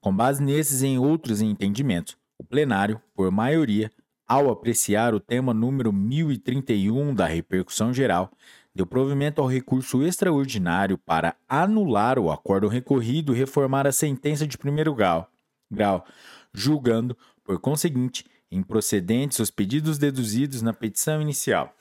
Com 0.00 0.14
base 0.14 0.42
nesses 0.42 0.82
e 0.82 0.86
em 0.86 0.98
outros 0.98 1.40
entendimentos, 1.40 2.16
o 2.38 2.44
plenário, 2.44 3.00
por 3.14 3.30
maioria, 3.30 3.90
ao 4.26 4.50
apreciar 4.50 5.14
o 5.14 5.20
tema 5.20 5.52
número 5.52 5.92
1031 5.92 7.14
da 7.14 7.26
repercussão 7.26 7.92
geral, 7.92 8.30
deu 8.74 8.86
provimento 8.86 9.40
ao 9.40 9.46
recurso 9.46 10.02
extraordinário 10.02 10.98
para 10.98 11.36
anular 11.48 12.18
o 12.18 12.30
acordo 12.30 12.68
recorrido 12.68 13.34
e 13.34 13.38
reformar 13.38 13.86
a 13.86 13.92
sentença 13.92 14.46
de 14.46 14.58
primeiro 14.58 14.94
grau, 14.94 15.28
grau 15.70 16.04
julgando, 16.52 17.16
por 17.42 17.58
conseguinte, 17.60 18.24
improcedentes 18.50 19.38
os 19.40 19.50
pedidos 19.50 19.98
deduzidos 19.98 20.62
na 20.62 20.72
petição 20.72 21.20
inicial. 21.20 21.74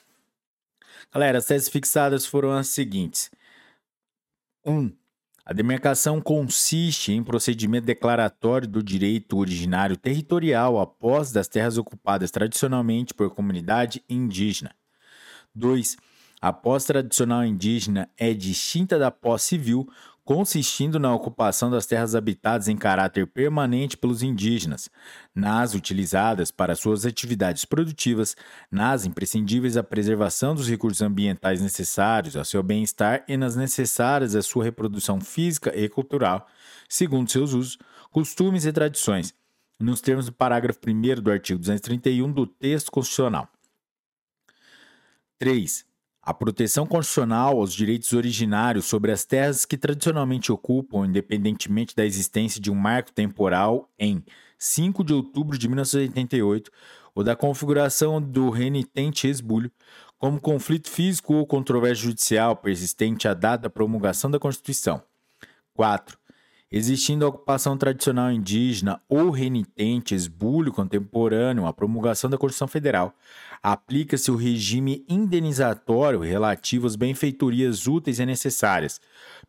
Galera, 1.13 1.37
as 1.37 1.45
teses 1.45 1.69
fixadas 1.69 2.25
foram 2.25 2.51
as 2.51 2.67
seguintes: 2.67 3.29
1. 4.65 4.71
Um, 4.71 4.91
a 5.45 5.51
demarcação 5.51 6.21
consiste 6.21 7.11
em 7.11 7.21
procedimento 7.21 7.85
declaratório 7.85 8.67
do 8.67 8.81
direito 8.81 9.37
originário 9.37 9.97
territorial 9.97 10.79
após 10.79 11.31
das 11.33 11.49
terras 11.49 11.77
ocupadas 11.77 12.31
tradicionalmente 12.31 13.13
por 13.13 13.29
comunidade 13.29 14.01
indígena. 14.09 14.73
2. 15.53 15.97
A 16.41 16.51
posse 16.51 16.87
tradicional 16.87 17.45
indígena 17.45 18.09
é 18.17 18.33
distinta 18.33 18.97
da 18.97 19.11
posse 19.11 19.47
civil, 19.47 19.89
consistindo 20.25 20.99
na 20.99 21.13
ocupação 21.13 21.69
das 21.69 21.85
terras 21.85 22.15
habitadas 22.15 22.67
em 22.67 22.77
caráter 22.77 23.27
permanente 23.27 23.97
pelos 23.97 24.23
indígenas, 24.23 24.89
nas 25.35 25.73
utilizadas 25.73 26.49
para 26.49 26.75
suas 26.75 27.05
atividades 27.05 27.65
produtivas, 27.65 28.35
nas 28.71 29.05
imprescindíveis 29.05 29.75
à 29.75 29.83
preservação 29.83 30.55
dos 30.55 30.69
recursos 30.69 31.01
ambientais 31.01 31.61
necessários 31.61 32.37
ao 32.37 32.45
seu 32.45 32.63
bem-estar 32.63 33.25
e 33.27 33.35
nas 33.35 33.55
necessárias 33.55 34.35
à 34.35 34.41
sua 34.41 34.63
reprodução 34.63 35.19
física 35.19 35.77
e 35.77 35.89
cultural, 35.89 36.47
segundo 36.87 37.29
seus 37.29 37.51
usos, 37.53 37.77
costumes 38.09 38.65
e 38.65 38.71
tradições, 38.71 39.33
nos 39.79 39.99
termos 39.99 40.27
do 40.27 40.31
parágrafo 40.31 40.79
1 40.87 41.21
do 41.21 41.31
artigo 41.31 41.59
231 41.59 42.31
do 42.31 42.47
texto 42.47 42.91
constitucional. 42.91 43.49
3. 45.37 45.85
A 46.25 46.33
proteção 46.33 46.85
constitucional 46.85 47.57
aos 47.57 47.73
direitos 47.73 48.13
originários 48.13 48.85
sobre 48.85 49.11
as 49.11 49.25
terras 49.25 49.65
que 49.65 49.77
tradicionalmente 49.77 50.53
ocupam, 50.53 51.05
independentemente 51.05 51.93
da 51.93 52.05
existência 52.05 52.61
de 52.61 52.71
um 52.71 52.75
marco 52.75 53.11
temporal 53.11 53.91
em 53.99 54.23
5 54.57 55.03
de 55.03 55.13
outubro 55.13 55.57
de 55.57 55.67
1988 55.67 56.71
ou 57.13 57.25
da 57.25 57.35
configuração 57.35 58.21
do 58.21 58.49
renitente 58.49 59.27
esbulho, 59.27 59.69
como 60.17 60.39
conflito 60.39 60.89
físico 60.89 61.33
ou 61.33 61.45
controvérsia 61.45 62.05
judicial 62.05 62.55
persistente 62.55 63.27
à 63.27 63.33
data 63.33 63.63
da 63.63 63.69
promulgação 63.69 64.31
da 64.31 64.39
Constituição. 64.39 65.03
4 65.73 66.22
existindo 66.75 67.23
a 67.23 67.27
ocupação 67.27 67.77
tradicional 67.77 68.31
indígena 68.31 68.99
ou 69.07 69.29
renitente, 69.29 70.15
esbulho 70.15 70.73
contemporâneo 70.73 71.67
à 71.67 71.71
promulgação 71.71 72.27
da 72.31 72.37
Constituição 72.37 72.67
Federal, 72.67 73.13
aplica-se 73.61 74.31
o 74.31 74.35
regime 74.35 75.05
indenizatório 75.07 76.19
relativo 76.21 76.87
às 76.87 76.95
benfeitorias 76.95 77.85
úteis 77.85 78.17
e 78.17 78.25
necessárias, 78.25 78.99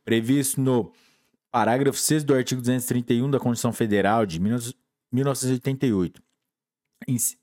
previsto 0.05 0.61
no 0.61 0.93
parágrafo 1.51 1.99
6 1.99 2.25
do 2.25 2.35
artigo 2.35 2.61
231 2.61 3.31
da 3.31 3.41
Constituição 3.41 3.73
Federal 3.73 4.27
de 4.27 4.39
1988, 4.39 6.23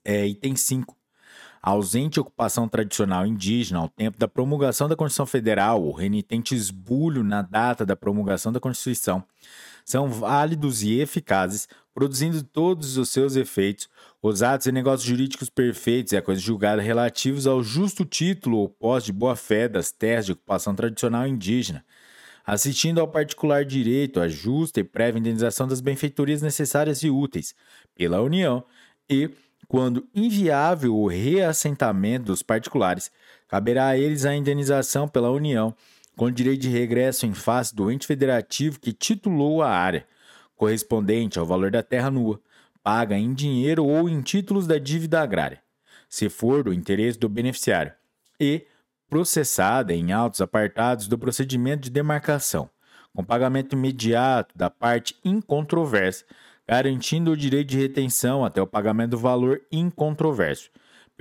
é, 0.06 0.28
item 0.28 0.56
5, 0.56 0.96
a 1.60 1.72
ausente 1.72 2.20
ocupação 2.20 2.68
tradicional 2.68 3.26
indígena 3.26 3.80
ao 3.80 3.90
tempo 3.90 4.20
da 4.20 4.28
promulgação 4.28 4.88
da 4.88 4.96
Constituição 4.96 5.26
Federal, 5.26 5.84
o 5.84 5.92
renitente 5.92 6.54
esbulho 6.54 7.24
na 7.24 7.42
data 7.42 7.84
da 7.84 7.96
promulgação 7.96 8.52
da 8.52 8.60
Constituição, 8.60 9.24
são 9.86 10.10
válidos 10.10 10.84
e 10.84 11.00
eficazes, 11.00 11.68
produzindo 11.94 12.44
todos 12.44 12.98
os 12.98 13.10
seus 13.10 13.36
efeitos, 13.36 13.90
os 14.22 14.44
atos 14.44 14.68
e 14.68 14.72
negócios 14.72 15.08
jurídicos 15.08 15.50
perfeitos 15.50 16.14
e 16.14 16.18
a 16.18 16.22
coisa 16.22 16.40
julgada 16.40 16.82
relativos 16.82 17.48
ao 17.48 17.64
justo 17.64 18.06
título 18.06 18.58
ou 18.58 18.70
pós 18.70 19.04
de 19.04 19.12
boa-fé 19.12 19.68
das 19.68 19.92
terras 19.92 20.26
de 20.26 20.32
ocupação 20.34 20.76
tradicional 20.76 21.28
indígena, 21.28 21.84
assistindo 22.46 23.00
ao 23.00 23.08
particular 23.08 23.66
direito 23.66 24.20
à 24.20 24.28
justa 24.28 24.80
e 24.80 24.84
prévia 24.84 25.20
indenização 25.20 25.68
das 25.68 25.82
benfeitorias 25.82 26.42
necessárias 26.42 27.04
e 27.04 27.10
úteis 27.10 27.54
pela 27.96 28.22
União 28.22 28.64
e, 29.10 29.30
quando 29.68 30.08
inviável 30.14 30.96
o 30.96 31.08
reassentamento 31.08 32.26
dos 32.26 32.44
particulares, 32.44 33.12
caberá 33.48 33.88
a 33.88 33.98
eles 33.98 34.26
a 34.26 34.36
indenização 34.36 35.08
pela 35.08 35.32
União 35.32 35.76
com 36.16 36.30
direito 36.30 36.62
de 36.62 36.70
regresso 36.70 37.26
em 37.26 37.34
face 37.34 37.76
do 37.76 37.92
ente 37.92 38.06
federativo 38.06 38.80
que 38.80 38.94
titulou 38.94 39.62
a 39.62 39.70
área, 39.70 40.06
correspondente 40.56 41.40
ao 41.40 41.46
valor 41.46 41.72
da 41.72 41.82
terra 41.82 42.12
nua, 42.12 42.40
paga 42.84 43.18
em 43.18 43.34
dinheiro 43.34 43.86
ou 43.86 44.10
em 44.10 44.22
títulos 44.22 44.68
da 44.68 44.78
dívida 44.78 45.22
agrária, 45.22 45.62
se 46.10 46.30
for 46.30 46.64
do 46.64 46.74
interesse 46.74 47.18
do 47.18 47.30
beneficiário, 47.30 47.94
e 48.40 48.66
processada 49.10 49.94
em 49.94 50.12
autos 50.12 50.42
apartados 50.42 51.08
do 51.08 51.18
procedimento 51.18 51.84
de 51.84 51.90
demarcação, 51.90 52.70
com 53.14 53.24
pagamento 53.24 53.76
imediato 53.76 54.58
da 54.58 54.70
parte 54.70 55.16
incontroversa, 55.24 56.26
garantindo 56.68 57.32
o 57.32 57.38
direito 57.38 57.70
de 57.70 57.78
retenção 57.78 58.46
até 58.46 58.62
o 58.62 58.68
pagamento 58.68 59.12
do 59.12 59.18
valor 59.18 59.62
incontroverso, 59.72 60.70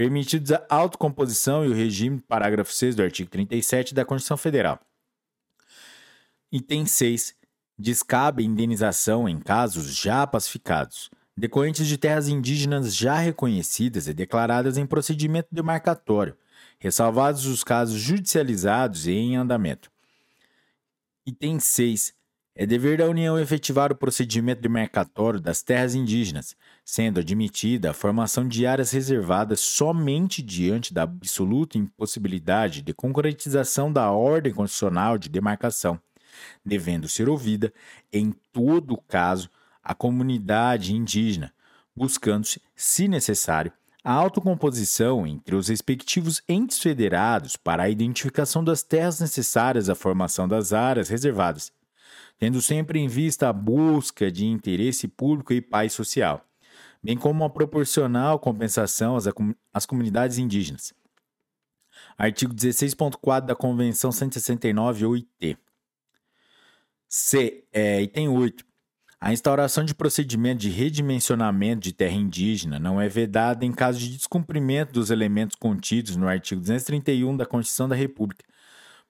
permitidos 0.01 0.51
a 0.51 0.65
autocomposição 0.71 1.63
e 1.63 1.69
o 1.69 1.75
regime 1.75 2.23
parágrafo 2.23 2.73
6 2.73 2.97
do 2.97 3.03
artigo 3.03 3.29
37 3.29 3.95
da 3.95 4.03
Constituição 4.03 4.39
Federal. 4.39 4.81
Item 6.51 6.87
6. 6.87 7.35
Descabe 7.79 8.43
indenização 8.43 9.29
em 9.29 9.39
casos 9.39 9.95
já 9.95 10.27
pacificados, 10.27 11.11
decorrentes 11.37 11.87
de 11.87 11.99
terras 11.99 12.29
indígenas 12.29 12.97
já 12.97 13.19
reconhecidas 13.19 14.09
e 14.09 14.15
declaradas 14.15 14.79
em 14.79 14.87
procedimento 14.87 15.49
demarcatório, 15.53 16.35
ressalvados 16.79 17.45
os 17.45 17.63
casos 17.63 18.01
judicializados 18.01 19.07
e 19.07 19.13
em 19.13 19.37
andamento. 19.37 19.93
Item 21.27 21.61
6. 21.61 22.15
É 22.55 22.65
dever 22.65 22.97
da 22.97 23.07
União 23.07 23.39
efetivar 23.39 23.93
o 23.93 23.97
procedimento 23.97 24.63
demarcatório 24.63 25.39
das 25.39 25.63
terras 25.63 25.95
indígenas, 25.95 26.57
sendo 26.85 27.21
admitida 27.21 27.91
a 27.91 27.95
formação 27.95 28.47
de 28.49 28.67
áreas 28.67 28.91
reservadas 28.91 29.61
somente 29.61 30.43
diante 30.43 30.93
da 30.93 31.03
absoluta 31.03 31.79
impossibilidade 31.79 32.83
de 32.83 32.93
concretização 32.93 33.93
da 33.93 34.11
ordem 34.11 34.53
constitucional 34.53 35.19
de 35.19 35.29
demarcação, 35.29 36.01
devendo 36.65 37.09
ser 37.09 37.29
ouvida, 37.29 37.73
em 38.13 38.33
todo 38.53 38.97
caso, 38.97 39.49
a 39.83 39.95
comunidade 39.95 40.95
indígena, 40.95 41.53
buscando-se, 41.95 42.61
se 42.75 43.09
necessário, 43.09 43.73
a 44.03 44.13
autocomposição 44.13 45.27
entre 45.27 45.55
os 45.55 45.69
respectivos 45.69 46.43
entes 46.49 46.79
federados 46.79 47.57
para 47.57 47.85
a 47.85 47.91
identificação 47.91 48.65
das 48.65 48.83
terras 48.83 49.21
necessárias 49.21 49.91
à 49.91 49.95
formação 49.95 50.49
das 50.49 50.73
áreas 50.73 51.09
reservadas, 51.09 51.71
tendo 52.39 52.63
sempre 52.63 52.99
em 52.99 53.07
vista 53.07 53.49
a 53.49 53.53
busca 53.53 54.31
de 54.31 54.47
interesse 54.47 55.07
público 55.07 55.53
e 55.53 55.61
paz 55.61 55.93
social 55.93 56.47
bem 57.03 57.17
como 57.17 57.43
uma 57.43 57.51
proporcional 57.51 58.39
compensação 58.39 59.17
às, 59.17 59.25
às 59.73 59.87
comunidades 59.87 60.39
indígenas. 60.39 60.93
Artigo 62.17 62.55
16.4 62.55 63.47
da 63.47 63.55
Convenção 63.55 64.13
169 64.13 65.07
OIT. 65.07 65.59
C. 67.09 67.65
É, 67.73 68.01
item 68.03 68.29
8. 68.29 68.65
A 69.23 69.33
instauração 69.33 69.85
de 69.85 69.95
procedimento 69.95 70.61
de 70.61 70.71
redimensionamento 70.71 71.83
de 71.83 71.93
terra 71.93 72.15
indígena 72.15 72.79
não 72.79 72.99
é 72.99 73.07
vedada 73.07 73.67
em 73.67 73.73
caso 73.73 73.99
de 73.99 74.17
descumprimento 74.17 74.95
dos 74.95 75.11
elementos 75.11 75.57
contidos 75.57 76.17
no 76.17 76.27
artigo 76.27 76.61
231 76.61 77.37
da 77.37 77.45
Constituição 77.45 77.87
da 77.87 77.95
República, 77.95 78.45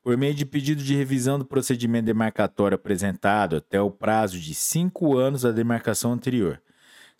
por 0.02 0.16
meio 0.16 0.34
de 0.34 0.44
pedido 0.44 0.82
de 0.82 0.96
revisão 0.96 1.38
do 1.38 1.44
procedimento 1.44 2.06
demarcatório 2.06 2.74
apresentado 2.74 3.54
até 3.54 3.80
o 3.80 3.90
prazo 3.90 4.40
de 4.40 4.52
cinco 4.52 5.16
anos 5.16 5.42
da 5.42 5.52
demarcação 5.52 6.12
anterior, 6.12 6.60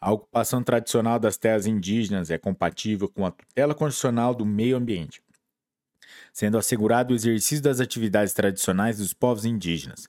A 0.00 0.12
ocupação 0.12 0.62
tradicional 0.62 1.18
das 1.18 1.36
terras 1.36 1.66
indígenas 1.66 2.30
é 2.30 2.38
compatível 2.38 3.08
com 3.08 3.24
a 3.24 3.30
tutela 3.30 3.74
constitucional 3.74 4.34
do 4.34 4.44
meio 4.44 4.76
ambiente 4.76 5.22
sendo 6.32 6.58
assegurado 6.58 7.12
o 7.12 7.16
exercício 7.16 7.62
das 7.62 7.80
atividades 7.80 8.32
tradicionais 8.32 8.98
dos 8.98 9.12
povos 9.12 9.44
indígenas. 9.44 10.08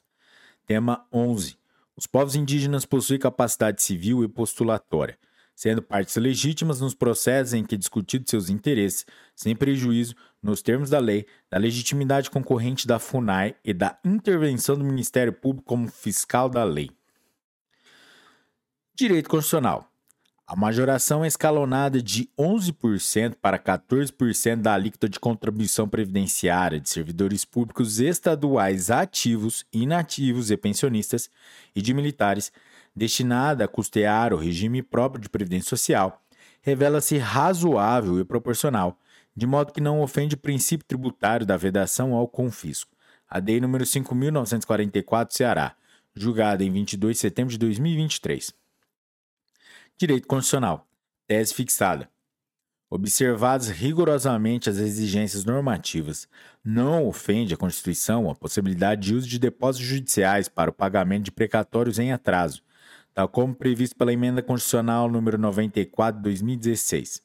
Tema 0.66 1.06
11. 1.12 1.58
Os 1.96 2.08
povos 2.08 2.36
indígenas 2.36 2.86
possuem 2.86 3.20
capacidade 3.20 3.82
civil 3.82 4.24
e 4.24 4.28
postulatória, 4.28 5.18
sendo 5.60 5.82
partes 5.82 6.16
legítimas 6.16 6.80
nos 6.80 6.96
processos 6.96 7.54
em 7.54 7.66
que 7.66 7.76
discutidos 7.76 8.30
seus 8.30 8.50
interesses, 8.50 9.06
sem 9.36 9.54
prejuízo, 9.54 10.16
nos 10.42 10.62
termos 10.62 10.90
da 10.90 11.00
lei, 11.00 11.26
da 11.52 11.58
legitimidade 11.58 12.30
concorrente 12.30 12.88
da 12.88 12.98
FUNAI 12.98 13.54
e 13.62 13.74
da 13.74 14.00
intervenção 14.06 14.78
do 14.78 14.86
Ministério 14.86 15.34
Público 15.34 15.68
como 15.68 15.90
fiscal 15.90 16.48
da 16.48 16.64
lei. 16.64 16.90
Direito 18.96 19.30
Constitucional. 19.30 19.92
A 20.48 20.56
majoração 20.56 21.26
é 21.26 21.28
escalonada 21.28 22.02
de 22.02 22.30
11% 22.40 23.36
para 23.42 23.60
14% 23.60 24.62
da 24.62 24.74
alíquota 24.74 25.10
de 25.10 25.20
contribuição 25.20 25.90
previdenciária 25.90 26.80
de 26.80 26.90
servidores 26.90 27.44
públicos 27.44 28.00
estaduais 28.00 28.90
ativos, 28.90 29.66
inativos 29.74 30.52
e 30.52 30.56
pensionistas 30.56 31.30
e 31.76 31.82
de 31.82 31.94
militares, 31.94 32.50
destinada 33.00 33.66
a 33.66 33.68
custear 33.68 34.34
o 34.34 34.38
regime 34.38 34.84
próprio 34.84 35.22
de 35.22 35.30
previdência 35.30 35.70
social, 35.70 36.22
revela-se 36.62 37.18
razoável 37.18 38.20
e 38.20 38.26
proporcional, 38.26 39.00
de 39.36 39.48
modo 39.48 39.72
que 39.72 39.82
não 39.82 40.02
ofende 40.02 40.36
o 40.36 40.38
princípio 40.38 40.86
tributário 40.86 41.46
da 41.46 41.56
vedação 41.56 42.14
ao 42.14 42.28
confisco. 42.28 42.96
A 43.28 43.40
DEI 43.40 43.62
número 43.62 43.86
5.944, 43.86 45.32
Ceará, 45.32 45.76
julgada 46.14 46.64
em 46.64 46.72
22 46.72 47.16
de 47.16 47.22
setembro 47.22 47.52
de 47.52 47.58
2023. 47.58 48.54
Direito 49.98 50.28
Constitucional. 50.28 50.86
Tese 51.28 51.54
fixada. 51.54 52.10
Observadas 52.90 53.70
rigorosamente 53.70 54.68
as 54.68 54.78
exigências 54.78 55.46
normativas, 55.46 56.28
não 56.66 57.08
ofende 57.08 57.54
a 57.54 57.58
Constituição 57.58 58.30
a 58.30 58.36
possibilidade 58.36 59.02
de 59.02 59.14
uso 59.14 59.28
de 59.28 59.38
depósitos 59.38 59.88
judiciais 59.88 60.50
para 60.50 60.72
o 60.72 60.74
pagamento 60.74 61.26
de 61.26 61.32
precatórios 61.32 62.00
em 62.00 62.12
atraso, 62.12 62.64
tal 63.14 63.28
como 63.28 63.56
previsto 63.56 63.96
pela 63.96 64.14
Emenda 64.14 64.42
Constitucional 64.42 65.10
número 65.10 65.38
94 65.38 66.18
de 66.18 66.24
2016. 66.24 67.22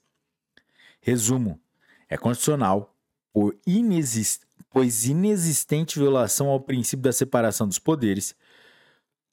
Resumo: 1.00 1.60
é 2.08 2.16
constitucional 2.16 2.96
por 3.32 3.56
inexist... 3.66 4.42
pois 4.70 5.04
inexistente 5.04 5.98
violação 5.98 6.48
ao 6.48 6.60
princípio 6.60 7.02
da 7.02 7.12
separação 7.12 7.66
dos 7.66 7.78
poderes, 7.78 8.34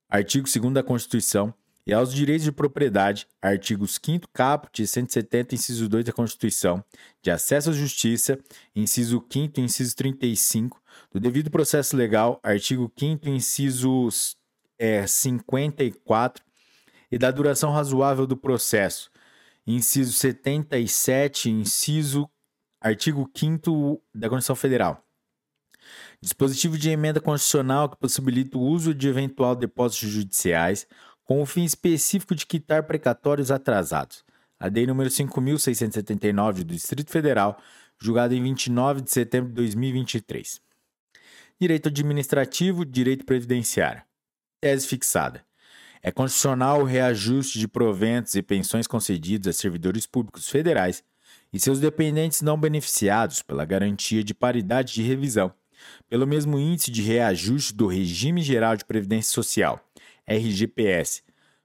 artigo 0.10 0.48
2 0.48 0.74
da 0.74 0.84
Constituição, 0.84 1.54
e 1.86 1.94
aos 1.94 2.14
direitos 2.14 2.44
de 2.44 2.52
propriedade, 2.52 3.28
artigos 3.42 4.00
5 4.04 4.28
caput 4.32 4.82
e 4.82 4.88
170, 4.88 5.56
inciso 5.56 5.90
2 5.90 6.06
da 6.06 6.14
Constituição, 6.14 6.84
de 7.22 7.32
acesso 7.32 7.72
à 7.72 7.74
justiça, 7.74 8.38
inciso 8.76 9.26
5 9.32 9.60
inciso 9.60 9.96
35, 9.96 10.82
do 11.12 11.20
devido 11.20 11.50
processo 11.50 11.96
legal, 11.98 12.40
artigo 12.44 12.92
5 12.98 13.28
inciso 13.30 14.10
é, 14.82 15.06
54, 15.06 16.44
e 17.12 17.18
da 17.20 17.30
duração 17.30 17.72
razoável 17.72 18.26
do 18.26 18.36
processo, 18.36 19.12
inciso 19.68 20.12
77, 20.14 21.52
inciso 21.52 22.28
artigo 22.82 23.30
5 23.36 24.02
da 24.16 24.28
Constituição 24.28 24.56
Federal. 24.56 25.06
Dispositivo 26.20 26.80
de 26.80 26.90
emenda 26.90 27.22
constitucional 27.22 27.90
que 27.90 27.98
possibilita 27.98 28.58
o 28.58 28.62
uso 28.62 28.92
de 28.92 29.08
eventual 29.08 29.56
depósitos 29.56 30.10
judiciais 30.10 30.88
com 31.26 31.42
o 31.42 31.46
fim 31.46 31.64
específico 31.64 32.34
de 32.34 32.48
quitar 32.48 32.88
precatórios 32.88 33.52
atrasados. 33.52 34.24
A 34.60 34.68
DEI 34.68 34.88
número 34.88 35.12
5.679 35.12 36.64
do 36.64 36.74
Distrito 36.74 37.12
Federal, 37.12 37.62
julgada 38.00 38.34
em 38.34 38.42
29 38.42 39.02
de 39.02 39.12
setembro 39.12 39.50
de 39.50 39.56
2023. 39.56 40.60
Direito 41.60 41.90
administrativo, 41.90 42.84
direito 42.84 43.26
previdenciário. 43.26 44.04
Tese 44.62 44.88
fixada. 44.88 45.44
É 46.04 46.12
constitucional 46.12 46.82
o 46.82 46.86
reajuste 46.86 47.58
de 47.58 47.68
proventos 47.68 48.36
e 48.36 48.44
pensões 48.44 48.86
concedidos 48.86 49.48
a 49.48 49.54
servidores 49.54 50.06
públicos 50.06 50.48
federais 50.48 51.04
e 51.52 51.60
seus 51.60 51.80
dependentes 51.80 52.42
não 52.42 52.60
beneficiados 52.60 53.42
pela 53.42 53.66
garantia 53.66 54.24
de 54.24 54.36
paridade 54.36 54.94
de 54.94 55.02
revisão, 55.02 55.52
pelo 56.08 56.28
mesmo 56.28 56.60
índice 56.60 56.92
de 56.92 57.02
reajuste 57.02 57.74
do 57.74 57.88
Regime 57.88 58.44
Geral 58.44 58.78
de 58.78 58.86
Previdência 58.86 59.34
Social, 59.34 59.84
RGPS, 60.28 61.24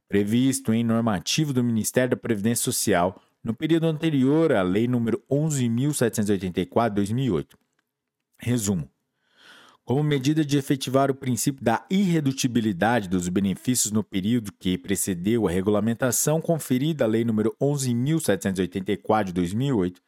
previsto 0.08 0.72
em 0.72 0.82
normativo 0.82 1.52
do 1.52 1.62
Ministério 1.62 2.08
da 2.10 2.16
Previdência 2.16 2.64
Social 2.64 3.22
no 3.44 3.54
período 3.54 3.86
anterior 3.86 4.52
à 4.52 4.62
Lei 4.62 4.88
nº 4.88 5.20
11.784/2008. 5.30 7.58
Resumo: 8.38 8.90
como 9.86 10.02
medida 10.02 10.44
de 10.44 10.58
efetivar 10.58 11.10
o 11.12 11.14
princípio 11.14 11.64
da 11.64 11.86
irredutibilidade 11.88 13.08
dos 13.08 13.28
benefícios 13.28 13.92
no 13.92 14.02
período 14.02 14.50
que 14.58 14.76
precedeu 14.76 15.46
a 15.46 15.50
regulamentação 15.50 16.40
conferida 16.40 17.04
à 17.04 17.06
Lei 17.06 17.24
nº 17.24 17.52
11.784/2008, 17.62 20.00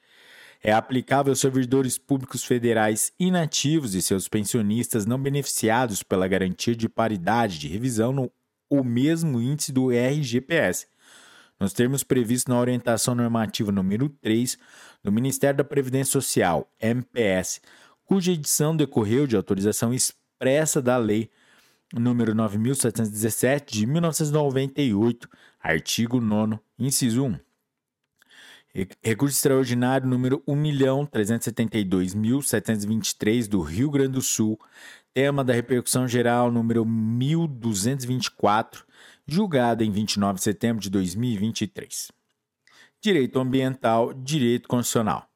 é 0.60 0.72
aplicável 0.72 1.30
aos 1.30 1.38
servidores 1.38 1.96
públicos 1.96 2.42
federais 2.42 3.12
inativos 3.20 3.94
e 3.94 4.02
seus 4.02 4.26
pensionistas 4.26 5.06
não 5.06 5.22
beneficiados 5.22 6.02
pela 6.02 6.26
garantia 6.26 6.74
de 6.74 6.88
paridade 6.88 7.60
de 7.60 7.68
revisão 7.68 8.12
no 8.12 8.28
o 8.68 8.82
mesmo 8.82 9.40
índice 9.40 9.70
do 9.70 9.92
RGPS, 9.92 10.88
nos 11.58 11.72
termos 11.72 12.02
previstos 12.02 12.52
na 12.52 12.60
orientação 12.60 13.14
normativa 13.14 13.70
número 13.70 14.08
3 14.08 14.58
do 15.04 15.12
Ministério 15.12 15.58
da 15.58 15.64
Previdência 15.64 16.10
Social, 16.10 16.68
MPS, 16.80 17.60
cuja 18.08 18.32
edição 18.32 18.74
decorreu 18.74 19.24
de 19.26 19.36
autorização 19.36 19.92
expressa 19.92 20.80
da 20.80 20.96
Lei 20.96 21.30
número 21.92 22.34
9717 22.34 23.80
de 23.80 23.86
1998, 23.86 25.28
artigo 25.60 26.18
9 26.18 26.58
inciso 26.78 27.26
1. 27.26 27.38
Recurso 29.02 29.36
extraordinário 29.36 30.08
número 30.08 30.42
1.372.723 30.48 33.46
do 33.46 33.60
Rio 33.60 33.90
Grande 33.90 34.12
do 34.12 34.22
Sul, 34.22 34.58
tema 35.12 35.44
da 35.44 35.52
repercussão 35.52 36.08
geral 36.08 36.50
número 36.50 36.86
1224, 36.86 38.86
julgada 39.26 39.84
em 39.84 39.90
29 39.90 40.38
de 40.38 40.44
setembro 40.44 40.80
de 40.80 40.88
2023. 40.88 42.10
Direito 43.02 43.38
ambiental, 43.38 44.14
direito 44.14 44.66
constitucional. 44.66 45.28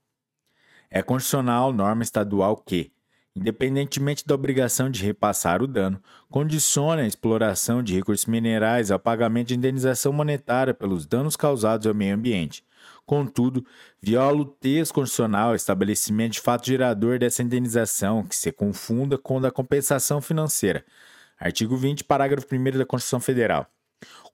É 0.95 1.03
constitucional 1.03 1.73
norma 1.73 2.03
estadual 2.03 2.55
que, 2.55 2.93
independentemente 3.35 4.27
da 4.27 4.35
obrigação 4.35 4.91
de 4.91 5.03
repassar 5.03 5.63
o 5.63 5.67
dano, 5.67 5.99
condiciona 6.31 7.01
a 7.01 7.07
exploração 7.07 7.83
de 7.83 7.95
recursos 7.95 8.27
minerais 8.27 8.91
ao 8.91 8.99
pagamento 8.99 9.49
de 9.49 9.55
indenização 9.55 10.13
monetária 10.13 10.75
pelos 10.75 11.07
danos 11.07 11.35
causados 11.35 11.87
ao 11.87 11.95
meio 11.95 12.15
ambiente. 12.15 12.63
Contudo, 13.07 13.65
viola 14.03 14.43
o 14.43 14.45
texto 14.45 14.93
constitucional 14.93 15.55
estabelecimento 15.55 16.33
de 16.33 16.43
fato 16.43 16.67
gerador 16.67 17.19
dessa 17.19 17.43
indenização, 17.43 18.23
que 18.23 18.37
se 18.37 18.53
confunda 18.53 19.17
com 19.17 19.41
da 19.41 19.51
compensação 19.51 20.21
financeira. 20.21 20.85
Artigo 21.41 21.75
20, 21.75 22.05
parágrafo 22.05 22.55
1 22.55 22.65
da 22.77 22.85
Constituição 22.85 23.19
Federal. 23.19 23.67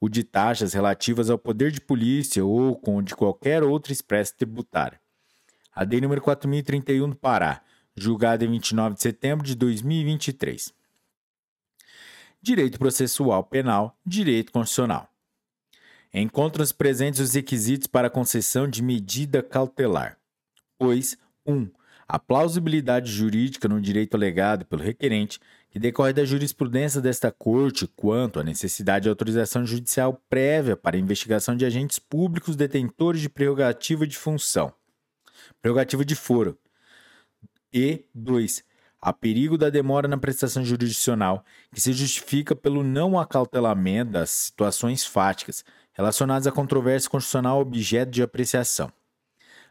O 0.00 0.08
de 0.08 0.24
taxas 0.24 0.72
relativas 0.72 1.30
ao 1.30 1.38
poder 1.38 1.70
de 1.70 1.80
polícia 1.80 2.44
ou 2.44 2.74
com 2.74 3.00
de 3.00 3.14
qualquer 3.14 3.62
outra 3.62 3.92
espécie 3.92 4.36
tributária. 4.36 4.98
A 5.78 5.84
Lei 5.84 6.00
número 6.00 6.20
4031 6.20 7.10
do 7.10 7.14
Pará 7.14 7.62
julgado 7.94 8.44
em 8.44 8.50
29 8.50 8.96
de 8.96 9.00
setembro 9.00 9.46
de 9.46 9.54
2023. 9.54 10.74
Direito 12.42 12.80
processual 12.80 13.44
penal, 13.44 13.96
direito 14.04 14.50
constitucional. 14.50 15.08
Encontram-se 16.12 16.74
presentes 16.74 17.20
os 17.20 17.32
requisitos 17.32 17.86
para 17.86 18.10
concessão 18.10 18.66
de 18.66 18.82
medida 18.82 19.40
cautelar, 19.40 20.18
pois 20.76 21.16
1. 21.46 21.54
Um, 21.54 21.70
a 22.08 22.18
plausibilidade 22.18 23.12
jurídica 23.12 23.68
no 23.68 23.80
direito 23.80 24.16
alegado 24.16 24.64
pelo 24.64 24.82
requerente, 24.82 25.38
que 25.70 25.78
decorre 25.78 26.12
da 26.12 26.24
jurisprudência 26.24 27.00
desta 27.00 27.30
Corte 27.30 27.86
quanto 27.86 28.40
à 28.40 28.42
necessidade 28.42 29.04
de 29.04 29.10
autorização 29.10 29.64
judicial 29.64 30.20
prévia 30.28 30.76
para 30.76 30.98
investigação 30.98 31.54
de 31.54 31.64
agentes 31.64 32.00
públicos 32.00 32.56
detentores 32.56 33.20
de 33.20 33.28
prerrogativa 33.28 34.08
de 34.08 34.16
função, 34.16 34.72
prerrogativa 35.60 36.04
de 36.04 36.14
foro, 36.14 36.56
e 37.72 38.04
2. 38.14 38.62
Há 39.00 39.12
perigo 39.12 39.56
da 39.56 39.70
demora 39.70 40.08
na 40.08 40.18
prestação 40.18 40.64
jurisdicional, 40.64 41.44
que 41.72 41.80
se 41.80 41.92
justifica 41.92 42.56
pelo 42.56 42.82
não 42.82 43.16
acautelamento 43.18 44.10
das 44.12 44.30
situações 44.30 45.06
fáticas 45.06 45.64
relacionadas 45.92 46.48
à 46.48 46.52
controvérsia 46.52 47.10
constitucional 47.10 47.60
objeto 47.60 48.10
de 48.10 48.22
apreciação. 48.22 48.92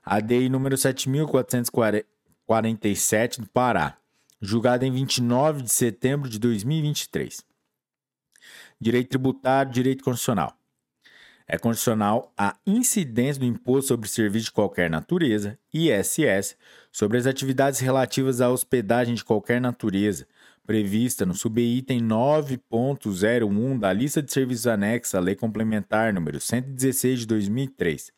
A 0.03 0.19
DI 0.21 0.47
número 0.47 0.77
7447 0.77 3.41
do 3.41 3.49
Pará, 3.49 3.97
julgada 4.41 4.85
em 4.85 4.91
29 4.91 5.63
de 5.63 5.71
setembro 5.71 6.29
de 6.29 6.39
2023. 6.39 7.45
Direito 8.79 9.09
tributário, 9.09 9.71
direito 9.71 10.03
constitucional. 10.03 10.55
É 11.47 11.57
condicional 11.57 12.33
a 12.37 12.57
incidência 12.65 13.39
do 13.39 13.45
Imposto 13.45 13.87
sobre 13.87 14.09
Serviço 14.09 14.47
de 14.47 14.51
Qualquer 14.51 14.89
Natureza, 14.89 15.57
ISS, 15.73 16.57
sobre 16.91 17.17
as 17.17 17.25
atividades 17.25 17.79
relativas 17.79 18.41
à 18.41 18.49
hospedagem 18.49 19.15
de 19.15 19.23
qualquer 19.23 19.61
natureza, 19.61 20.27
prevista 20.65 21.25
no 21.25 21.33
subitem 21.33 22.01
9.01 22.01 23.79
da 23.79 23.93
lista 23.93 24.21
de 24.21 24.33
serviços 24.33 24.67
anexa 24.67 25.17
à 25.17 25.21
Lei 25.21 25.35
Complementar 25.35 26.13
número 26.13 26.41
116 26.41 27.19
de 27.21 27.27
2003, 27.27 28.11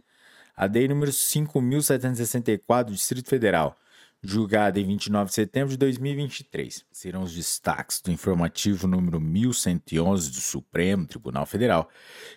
a 0.57 0.65
Lei 0.65 0.87
número 0.87 1.11
5.764 1.11 2.85
do 2.85 2.93
Distrito 2.93 3.29
Federal, 3.29 3.77
julgada 4.21 4.79
em 4.79 4.85
29 4.85 5.29
de 5.29 5.35
setembro 5.35 5.69
de 5.69 5.77
2023. 5.77 6.85
Serão 6.91 7.23
os 7.23 7.33
destaques 7.33 8.01
do 8.01 8.11
informativo 8.11 8.87
número 8.87 9.19
1111 9.19 10.31
do 10.31 10.41
Supremo 10.41 11.07
Tribunal 11.07 11.45
Federal, 11.45 11.89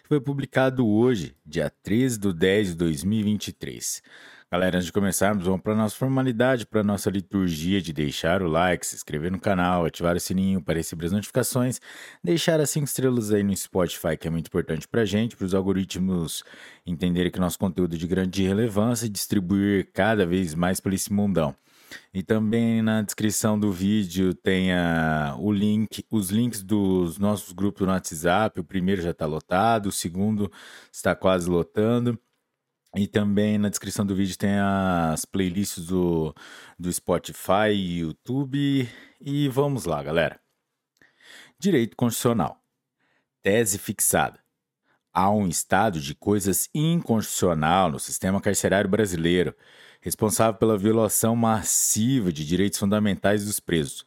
que 0.03 0.09
foi 0.09 0.21
publicado 0.21 0.87
hoje, 0.87 1.37
dia 1.45 1.71
13 1.83 2.19
de 2.19 2.33
10 2.33 2.69
de 2.69 2.75
2023. 2.77 4.03
Galera, 4.53 4.77
antes 4.77 4.85
de 4.85 4.93
começarmos, 4.93 5.47
vamos 5.47 5.63
para 5.63 5.73
a 5.73 5.77
nossa 5.77 5.97
formalidade, 5.97 6.67
para 6.67 6.83
a 6.83 6.85
nossa 6.85 7.09
liturgia 7.09 7.81
de 7.81 7.91
deixar 7.91 8.43
o 8.43 8.47
like, 8.47 8.87
se 8.87 8.95
inscrever 8.95 9.33
no 9.33 9.41
canal, 9.41 9.87
ativar 9.87 10.15
o 10.15 10.21
sininho 10.21 10.61
para 10.63 10.75
receber 10.75 11.07
as 11.07 11.13
notificações, 11.13 11.81
deixar 12.23 12.61
as 12.61 12.69
5 12.69 12.85
estrelas 12.85 13.33
aí 13.33 13.43
no 13.43 13.57
Spotify, 13.57 14.15
que 14.15 14.29
é 14.29 14.31
muito 14.31 14.49
importante 14.49 14.87
para 14.87 15.01
a 15.01 15.05
gente, 15.07 15.39
para 15.39 15.47
os 15.47 15.55
algoritmos 15.55 16.45
entenderem 16.85 17.33
que 17.33 17.41
nosso 17.41 17.59
conteúdo 17.59 17.95
é 17.95 17.99
de 17.99 18.07
grande 18.07 18.43
relevância 18.43 19.07
e 19.07 19.09
distribuir 19.09 19.91
cada 19.91 20.27
vez 20.27 20.55
mais 20.55 20.81
por 20.81 20.93
esse 20.93 21.11
mundão. 21.11 21.57
E 22.13 22.23
também 22.23 22.83
na 22.83 23.03
descrição 23.03 23.59
do 23.59 23.73
vídeo 23.73 24.35
tem 24.35 24.73
a, 24.73 25.35
o 25.39 25.53
link, 25.53 26.05
os 26.11 26.31
links 26.31 26.63
dos 26.63 27.19
nossos 27.19 27.53
grupos 27.53 27.87
no 27.87 27.93
WhatsApp. 27.93 28.61
O 28.61 28.65
primeiro 28.65 29.03
já 29.03 29.11
está 29.11 29.27
lotado, 29.27 29.87
o 29.87 29.93
segundo 29.93 30.51
está 30.91 31.15
quase 31.15 31.49
lotando. 31.49 32.19
E 32.95 33.07
também 33.07 33.57
na 33.57 33.71
descrição 33.71 34.05
do 34.05 34.15
vídeo 34.15 34.37
tem 34.37 34.59
as 34.59 35.25
playlists 35.25 35.87
do, 35.87 36.35
do 36.79 36.93
Spotify 36.93 37.71
e 37.73 38.01
YouTube. 38.01 38.89
E 39.21 39.49
vamos 39.49 39.85
lá, 39.87 40.03
galera. 40.03 40.39
Direito 41.59 41.97
Constitucional. 41.97 42.61
Tese 43.43 43.79
fixada. 43.79 44.42
Há 45.13 45.31
um 45.31 45.47
estado 45.47 46.01
de 46.01 46.15
coisas 46.15 46.69
inconstitucional 46.75 47.91
no 47.91 47.99
sistema 47.99 48.41
carcerário 48.41 48.89
brasileiro 48.89 49.55
responsável 50.01 50.55
pela 50.55 50.77
violação 50.77 51.37
massiva 51.37 52.33
de 52.33 52.45
direitos 52.45 52.79
fundamentais 52.79 53.45
dos 53.45 53.61
presos. 53.61 54.05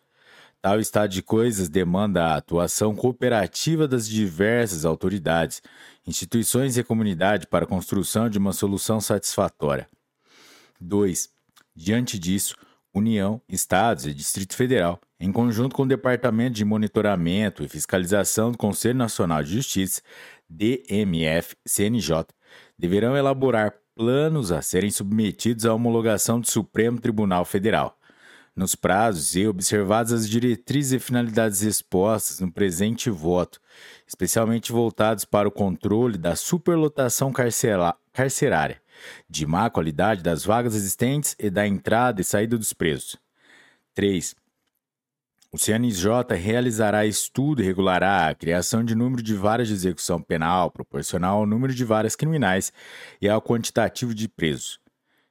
Tal 0.62 0.80
estado 0.80 1.12
de 1.12 1.22
coisas 1.22 1.70
demanda 1.70 2.26
a 2.26 2.38
atuação 2.38 2.96
cooperativa 2.96 3.88
das 3.88 4.08
diversas 4.08 4.84
autoridades, 4.84 5.62
instituições 6.08 6.76
e 6.76 6.84
comunidade 6.84 7.46
para 7.48 7.66
a 7.66 7.68
construção 7.68 8.28
de 8.28 8.40
uma 8.40 8.52
solução 8.52 9.00
satisfatória. 9.00 9.88
2. 10.82 11.30
Diante 11.76 12.18
disso, 12.18 12.56
União, 12.94 13.42
Estados 13.48 14.06
e 14.06 14.14
Distrito 14.14 14.56
Federal, 14.56 15.00
em 15.20 15.32
conjunto 15.32 15.76
com 15.76 15.84
o 15.84 15.88
Departamento 15.88 16.56
de 16.56 16.66
Monitoramento 16.66 17.64
e 17.64 17.68
Fiscalização 17.68 18.52
do 18.52 18.58
Conselho 18.58 18.98
Nacional 18.98 19.44
de 19.44 19.54
Justiça, 19.54 20.02
DMF-CNJ, 20.50 22.26
deverão 22.78 23.18
elaborar 23.18 23.74
planos 23.96 24.52
a 24.52 24.62
serem 24.62 24.92
submetidos 24.92 25.66
à 25.66 25.74
homologação 25.74 26.40
do 26.40 26.50
Supremo 26.50 27.00
Tribunal 27.00 27.46
Federal, 27.46 27.98
nos 28.56 28.76
prazos 28.76 29.36
e 29.36 29.48
observadas 29.48 30.14
as 30.14 30.30
diretrizes 30.30 30.94
e 30.94 31.00
finalidades 31.00 31.62
expostas 31.62 32.40
no 32.40 32.52
presente 32.52 33.10
voto, 33.10 33.60
especialmente 34.08 34.72
voltados 34.72 35.26
para 35.26 35.48
o 35.48 35.52
controle 35.52 36.18
da 36.18 36.36
superlotação 36.36 37.34
carcerária, 37.34 38.82
de 39.30 39.46
má 39.46 39.70
qualidade 39.70 40.24
das 40.24 40.46
vagas 40.46 40.76
existentes 40.76 41.36
e 41.38 41.50
da 41.50 41.68
entrada 41.68 42.22
e 42.22 42.24
saída 42.24 42.58
dos 42.58 42.72
presos. 42.72 43.18
3. 43.94 44.36
O 45.56 45.58
CNJ 45.58 46.36
realizará 46.36 47.06
estudo 47.06 47.62
e 47.62 47.66
regulará 47.66 48.28
a 48.28 48.36
criação 48.36 48.84
de 48.84 48.94
número 48.94 49.24
de 49.24 49.34
varas 49.34 49.70
de 49.70 49.74
execução 49.74 50.22
penal 50.22 50.70
proporcional 50.70 51.38
ao 51.38 51.46
número 51.46 51.74
de 51.74 51.86
varas 51.86 52.14
criminais 52.14 52.74
e 53.22 53.30
ao 53.30 53.42
quantitativo 53.42 54.14
de 54.14 54.28
presos. 54.28 54.82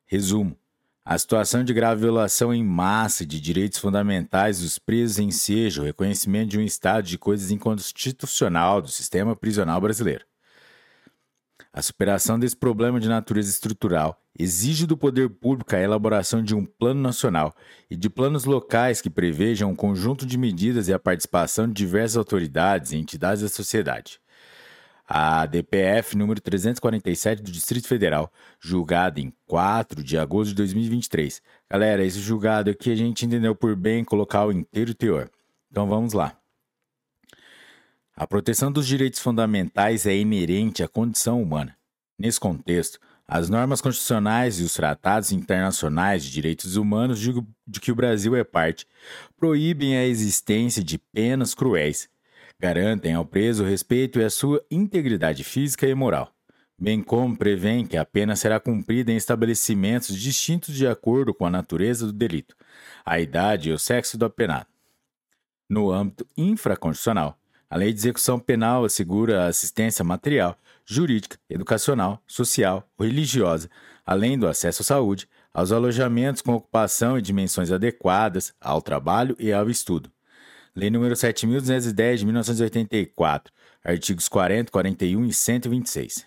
Resumo: 0.06 0.56
a 1.04 1.18
situação 1.18 1.62
de 1.62 1.74
grave 1.74 2.00
violação 2.00 2.54
em 2.54 2.64
massa 2.64 3.26
de 3.26 3.38
direitos 3.38 3.78
fundamentais 3.78 4.60
dos 4.60 4.78
presos 4.78 5.18
enseja 5.18 5.82
o 5.82 5.84
reconhecimento 5.84 6.52
de 6.52 6.58
um 6.58 6.62
estado 6.62 7.06
de 7.06 7.18
coisas 7.18 7.50
inconstitucional 7.50 8.80
do 8.80 8.88
sistema 8.88 9.36
prisional 9.36 9.78
brasileiro. 9.78 10.24
A 11.74 11.82
superação 11.82 12.38
desse 12.38 12.56
problema 12.56 13.00
de 13.00 13.08
natureza 13.08 13.50
estrutural 13.50 14.16
exige 14.38 14.86
do 14.86 14.96
poder 14.96 15.28
público 15.28 15.74
a 15.74 15.80
elaboração 15.80 16.40
de 16.40 16.54
um 16.54 16.64
plano 16.64 17.00
nacional 17.00 17.52
e 17.90 17.96
de 17.96 18.08
planos 18.08 18.44
locais 18.44 19.00
que 19.00 19.10
prevejam 19.10 19.72
um 19.72 19.74
conjunto 19.74 20.24
de 20.24 20.38
medidas 20.38 20.86
e 20.86 20.92
a 20.92 21.00
participação 21.00 21.66
de 21.66 21.74
diversas 21.74 22.16
autoridades 22.16 22.92
e 22.92 22.96
entidades 22.96 23.42
da 23.42 23.48
sociedade. 23.48 24.20
A 25.04 25.46
DPF 25.46 26.16
número 26.16 26.40
347 26.40 27.42
do 27.42 27.50
Distrito 27.50 27.88
Federal, 27.88 28.32
julgada 28.60 29.20
em 29.20 29.34
4 29.44 30.00
de 30.04 30.16
agosto 30.16 30.50
de 30.50 30.54
2023. 30.54 31.42
Galera, 31.68 32.04
esse 32.04 32.20
julgado 32.20 32.70
aqui 32.70 32.92
a 32.92 32.96
gente 32.96 33.26
entendeu 33.26 33.52
por 33.52 33.74
bem 33.74 34.04
colocar 34.04 34.46
o 34.46 34.52
inteiro 34.52 34.94
teor. 34.94 35.28
Então 35.72 35.88
vamos 35.88 36.12
lá. 36.12 36.38
A 38.16 38.28
proteção 38.28 38.70
dos 38.70 38.86
direitos 38.86 39.18
fundamentais 39.18 40.06
é 40.06 40.16
inerente 40.16 40.84
à 40.84 40.88
condição 40.88 41.42
humana. 41.42 41.76
Nesse 42.16 42.38
contexto, 42.38 43.00
as 43.26 43.48
normas 43.48 43.80
constitucionais 43.80 44.60
e 44.60 44.62
os 44.62 44.74
tratados 44.74 45.32
internacionais 45.32 46.22
de 46.22 46.30
direitos 46.30 46.76
humanos 46.76 47.18
de 47.18 47.80
que 47.80 47.90
o 47.90 47.94
Brasil 47.94 48.36
é 48.36 48.44
parte 48.44 48.86
proíbem 49.36 49.96
a 49.96 50.06
existência 50.06 50.84
de 50.84 50.96
penas 50.96 51.54
cruéis, 51.54 52.08
garantem 52.60 53.14
ao 53.14 53.24
preso 53.24 53.64
o 53.64 53.66
respeito 53.66 54.20
e 54.20 54.24
a 54.24 54.30
sua 54.30 54.64
integridade 54.70 55.42
física 55.42 55.84
e 55.84 55.94
moral, 55.94 56.32
bem 56.78 57.02
como 57.02 57.36
prevêem 57.36 57.84
que 57.84 57.96
a 57.96 58.04
pena 58.04 58.36
será 58.36 58.60
cumprida 58.60 59.10
em 59.10 59.16
estabelecimentos 59.16 60.16
distintos 60.16 60.72
de 60.72 60.86
acordo 60.86 61.34
com 61.34 61.46
a 61.46 61.50
natureza 61.50 62.06
do 62.06 62.12
delito, 62.12 62.54
a 63.04 63.18
idade 63.18 63.70
e 63.70 63.72
o 63.72 63.78
sexo 63.78 64.16
do 64.16 64.24
apenado. 64.24 64.68
No 65.68 65.90
âmbito 65.90 66.24
infraconstitucional, 66.36 67.36
a 67.74 67.76
Lei 67.76 67.92
de 67.92 67.98
Execução 67.98 68.38
Penal 68.38 68.84
assegura 68.84 69.48
assistência 69.48 70.04
material, 70.04 70.56
jurídica, 70.86 71.36
educacional, 71.50 72.22
social 72.24 72.88
ou 72.96 73.04
religiosa, 73.04 73.68
além 74.06 74.38
do 74.38 74.46
acesso 74.46 74.82
à 74.82 74.84
saúde, 74.84 75.28
aos 75.52 75.72
alojamentos 75.72 76.40
com 76.40 76.54
ocupação 76.54 77.18
e 77.18 77.22
dimensões 77.22 77.72
adequadas 77.72 78.54
ao 78.60 78.80
trabalho 78.80 79.34
e 79.40 79.52
ao 79.52 79.68
estudo. 79.68 80.08
Lei 80.72 80.88
nº 80.88 81.14
7.210 81.14 82.18
de 82.18 82.24
1984, 82.26 83.52
artigos 83.82 84.28
40, 84.28 84.70
41 84.70 85.24
e 85.24 85.32
126. 85.32 86.26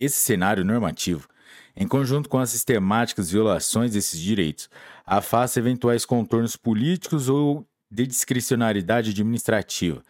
Esse 0.00 0.16
cenário 0.16 0.64
normativo, 0.64 1.28
em 1.76 1.86
conjunto 1.86 2.30
com 2.30 2.38
as 2.38 2.48
sistemáticas 2.48 3.30
violações 3.30 3.92
desses 3.92 4.18
direitos, 4.18 4.70
afasta 5.04 5.58
eventuais 5.58 6.06
contornos 6.06 6.56
políticos 6.56 7.28
ou 7.28 7.68
de 7.90 8.06
discricionariedade 8.06 9.10
administrativa, 9.10 10.02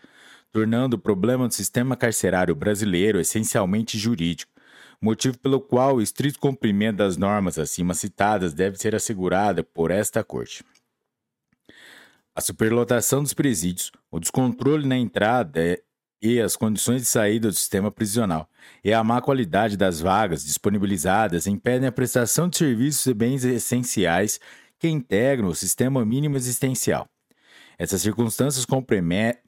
tornando 0.52 0.96
o 0.96 0.98
problema 0.98 1.46
do 1.46 1.54
sistema 1.54 1.96
carcerário 1.96 2.54
brasileiro 2.54 3.20
essencialmente 3.20 3.98
jurídico, 3.98 4.52
motivo 5.00 5.38
pelo 5.38 5.60
qual 5.60 5.96
o 5.96 6.02
estrito 6.02 6.38
cumprimento 6.38 6.96
das 6.96 7.16
normas 7.16 7.58
acima 7.58 7.94
citadas 7.94 8.52
deve 8.52 8.76
ser 8.76 8.94
assegurada 8.94 9.62
por 9.62 9.90
esta 9.90 10.24
Corte. 10.24 10.64
A 12.34 12.40
superlotação 12.40 13.22
dos 13.22 13.34
presídios, 13.34 13.90
o 14.10 14.20
descontrole 14.20 14.86
na 14.86 14.96
entrada 14.96 15.78
e 16.20 16.40
as 16.40 16.56
condições 16.56 17.02
de 17.02 17.08
saída 17.08 17.48
do 17.48 17.54
sistema 17.54 17.90
prisional 17.90 18.48
e 18.84 18.92
a 18.92 19.02
má 19.02 19.20
qualidade 19.20 19.76
das 19.76 20.00
vagas 20.00 20.44
disponibilizadas 20.44 21.46
impedem 21.46 21.88
a 21.88 21.92
prestação 21.92 22.48
de 22.48 22.58
serviços 22.58 23.06
e 23.06 23.14
bens 23.14 23.44
essenciais 23.44 24.40
que 24.78 24.88
integram 24.88 25.48
o 25.48 25.54
sistema 25.54 26.04
mínimo 26.04 26.36
existencial. 26.36 27.08
Essas 27.78 28.02
circunstâncias 28.02 28.66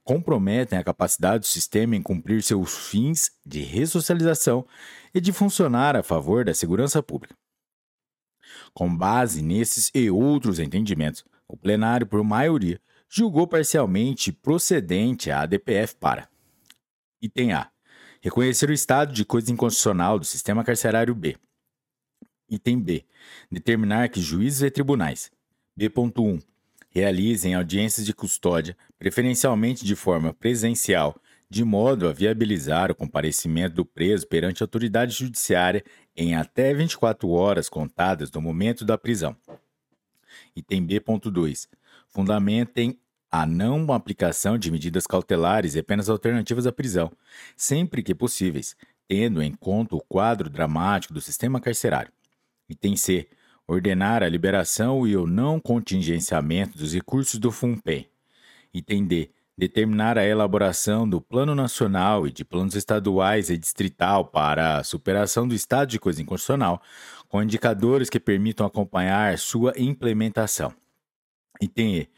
comprometem 0.05 0.79
a 0.79 0.85
capacidade 0.85 1.41
do 1.41 1.47
sistema 1.47 1.97
em 1.97 2.03
cumprir 2.03 2.43
seus 2.45 2.89
fins 2.89 3.33
de 3.45 3.61
ressocialização 3.61 4.65
e 5.13 5.21
de 5.21 5.33
funcionar 5.33 5.97
a 5.97 6.03
favor 6.03 6.45
da 6.45 6.55
segurança 6.55 7.03
pública. 7.03 7.35
Com 8.73 8.97
base 8.97 9.43
nesses 9.43 9.91
e 9.93 10.09
outros 10.09 10.61
entendimentos, 10.61 11.25
o 11.49 11.57
plenário, 11.57 12.07
por 12.07 12.23
maioria, 12.23 12.81
julgou 13.09 13.49
parcialmente 13.49 14.31
procedente 14.31 15.33
a 15.33 15.41
ADPF 15.41 15.97
para 15.97 16.29
Item 17.21 17.53
A. 17.53 17.69
Reconhecer 18.23 18.71
o 18.71 18.73
estado 18.73 19.13
de 19.13 19.25
coisa 19.25 19.51
inconstitucional 19.51 20.19
do 20.19 20.25
sistema 20.25 20.63
carcerário 20.63 21.15
B. 21.15 21.37
Item 22.49 22.79
B. 22.79 23.05
Determinar 23.51 24.09
que 24.09 24.21
juízes 24.21 24.63
e 24.63 24.71
tribunais 24.71 25.33
B.1 25.77 26.41
realizem 26.91 27.55
audiências 27.55 28.05
de 28.05 28.13
custódia, 28.13 28.77
preferencialmente 28.99 29.85
de 29.85 29.95
forma 29.95 30.35
presencial, 30.35 31.17
de 31.49 31.65
modo 31.65 32.09
a 32.09 32.13
viabilizar 32.13 32.91
o 32.91 32.95
comparecimento 32.95 33.75
do 33.77 33.85
preso 33.85 34.27
perante 34.27 34.63
a 34.63 34.65
autoridade 34.65 35.15
judiciária 35.15 35.85
em 36.17 36.35
até 36.35 36.75
24 36.75 37.29
horas 37.31 37.69
contadas 37.69 38.31
do 38.31 38.41
momento 38.41 38.85
da 38.85 38.99
prisão. 38.99 39.37
Item 40.55 40.85
B.2. 40.85 41.69
Fundamentem 42.09 42.99
a 43.31 43.47
não 43.47 43.93
aplicação 43.93 44.59
de 44.59 44.71
medidas 44.71 45.07
cautelares 45.07 45.77
e 45.77 45.83
penas 45.83 46.09
alternativas 46.09 46.67
à 46.67 46.73
prisão, 46.73 47.13
sempre 47.57 48.03
que 48.03 48.15
possíveis, 48.15 48.77
tendo 49.07 49.43
em 49.43 49.53
conta 49.53 49.95
o 49.95 50.01
quadro 50.01 50.51
dramático 50.51 51.15
do 51.15 51.21
sistema 51.21 51.61
carcerário. 51.61 52.13
Item 52.69 52.97
C 52.97 53.29
ordenar 53.71 54.21
a 54.21 54.29
liberação 54.29 55.07
e 55.07 55.17
o 55.17 55.29
não 55.29 55.61
contingenciamento 55.61 56.77
dos 56.77 56.93
recursos 56.93 57.39
do 57.39 57.53
FUNPEM. 57.53 58.09
Item 58.75 59.07
D. 59.07 59.31
Determinar 59.57 60.19
a 60.19 60.27
elaboração 60.27 61.09
do 61.09 61.21
Plano 61.21 61.55
Nacional 61.55 62.27
e 62.27 62.33
de 62.33 62.45
planos 62.45 62.75
estaduais 62.75 63.49
e 63.49 63.57
distrital 63.57 64.25
para 64.25 64.79
a 64.79 64.83
superação 64.83 65.47
do 65.47 65.55
estado 65.55 65.91
de 65.91 66.01
coisa 66.01 66.21
inconstitucional, 66.21 66.83
com 67.29 67.43
indicadores 67.43 68.11
que 68.11 68.19
permitam 68.19 68.67
acompanhar 68.67 69.39
sua 69.39 69.73
implementação. 69.77 70.75
Item 71.61 71.99
E. 71.99 72.09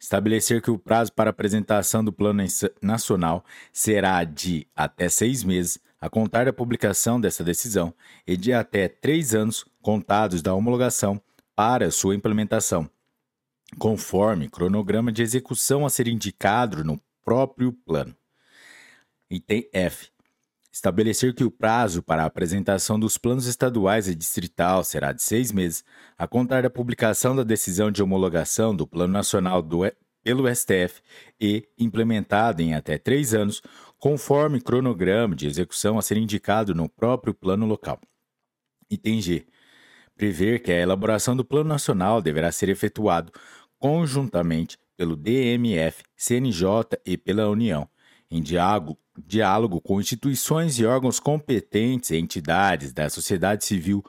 Estabelecer 0.00 0.60
que 0.60 0.70
o 0.70 0.78
prazo 0.78 1.12
para 1.12 1.30
apresentação 1.30 2.02
do 2.02 2.12
Plano 2.12 2.42
Nacional 2.82 3.44
será 3.72 4.24
de 4.24 4.66
até 4.74 5.08
seis 5.08 5.44
meses, 5.44 5.78
a 6.00 6.08
contar 6.08 6.44
da 6.44 6.52
publicação 6.52 7.20
dessa 7.20 7.42
decisão, 7.42 7.92
e 8.26 8.36
de 8.36 8.52
até 8.52 8.88
três 8.88 9.34
anos 9.34 9.64
contados 9.82 10.42
da 10.42 10.54
homologação 10.54 11.20
para 11.56 11.90
sua 11.90 12.14
implementação, 12.14 12.88
conforme 13.78 14.48
cronograma 14.48 15.10
de 15.10 15.22
execução 15.22 15.84
a 15.84 15.90
ser 15.90 16.06
indicado 16.06 16.84
no 16.84 17.00
próprio 17.24 17.72
plano. 17.72 18.14
Item 19.30 19.68
F. 19.72 20.08
Estabelecer 20.72 21.34
que 21.34 21.42
o 21.42 21.50
prazo 21.50 22.02
para 22.02 22.22
a 22.22 22.26
apresentação 22.26 23.00
dos 23.00 23.18
planos 23.18 23.46
estaduais 23.46 24.06
e 24.06 24.14
distrital 24.14 24.84
será 24.84 25.12
de 25.12 25.22
seis 25.22 25.50
meses, 25.50 25.84
a 26.16 26.28
contar 26.28 26.62
da 26.62 26.70
publicação 26.70 27.34
da 27.34 27.42
decisão 27.42 27.90
de 27.90 28.02
homologação 28.02 28.74
do 28.74 28.86
Plano 28.86 29.12
Nacional 29.12 29.60
do, 29.60 29.80
pelo 30.28 30.46
STF 30.54 31.00
e 31.40 31.66
implementado 31.78 32.60
em 32.60 32.74
até 32.74 32.98
três 32.98 33.32
anos, 33.32 33.62
conforme 33.98 34.60
cronograma 34.60 35.34
de 35.34 35.46
execução 35.46 35.98
a 35.98 36.02
ser 36.02 36.18
indicado 36.18 36.74
no 36.74 36.86
próprio 36.86 37.32
plano 37.32 37.64
local. 37.64 37.98
Item 38.90 39.22
G. 39.22 39.46
Prever 40.14 40.58
que 40.62 40.70
a 40.70 40.78
elaboração 40.78 41.34
do 41.34 41.46
Plano 41.46 41.70
Nacional 41.70 42.20
deverá 42.20 42.52
ser 42.52 42.68
efetuado 42.68 43.32
conjuntamente 43.78 44.76
pelo 44.98 45.16
DMF, 45.16 46.02
CNJ 46.14 46.98
e 47.06 47.16
pela 47.16 47.48
União, 47.48 47.88
em 48.30 48.42
diálogo, 48.42 48.98
diálogo 49.16 49.80
com 49.80 49.98
instituições 49.98 50.78
e 50.78 50.84
órgãos 50.84 51.18
competentes 51.18 52.10
e 52.10 52.18
entidades 52.18 52.92
da 52.92 53.08
sociedade 53.08 53.64
civil, 53.64 54.04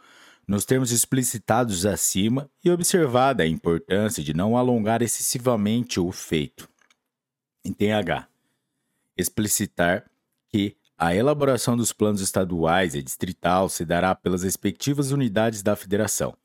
nos 0.49 0.65
termos 0.65 0.91
explicitados 0.91 1.85
acima 1.85 2.49
e 2.65 2.71
observada 2.71 3.43
a 3.43 3.47
importância 3.47 4.23
de 4.23 4.33
não 4.33 4.57
alongar 4.57 4.99
excessivamente 5.03 5.99
o 5.99 6.11
feito. 6.11 6.67
Item 7.63 7.93
H 7.93 8.27
explicitar 9.15 10.09
que 10.47 10.75
a 10.97 11.13
elaboração 11.13 11.77
dos 11.77 11.93
planos 11.93 12.19
estaduais 12.19 12.95
e 12.95 13.03
distrital 13.03 13.69
se 13.69 13.85
dará 13.85 14.15
pelas 14.15 14.41
respectivas 14.41 15.11
unidades 15.11 15.61
da 15.61 15.75
federação, 15.75 16.35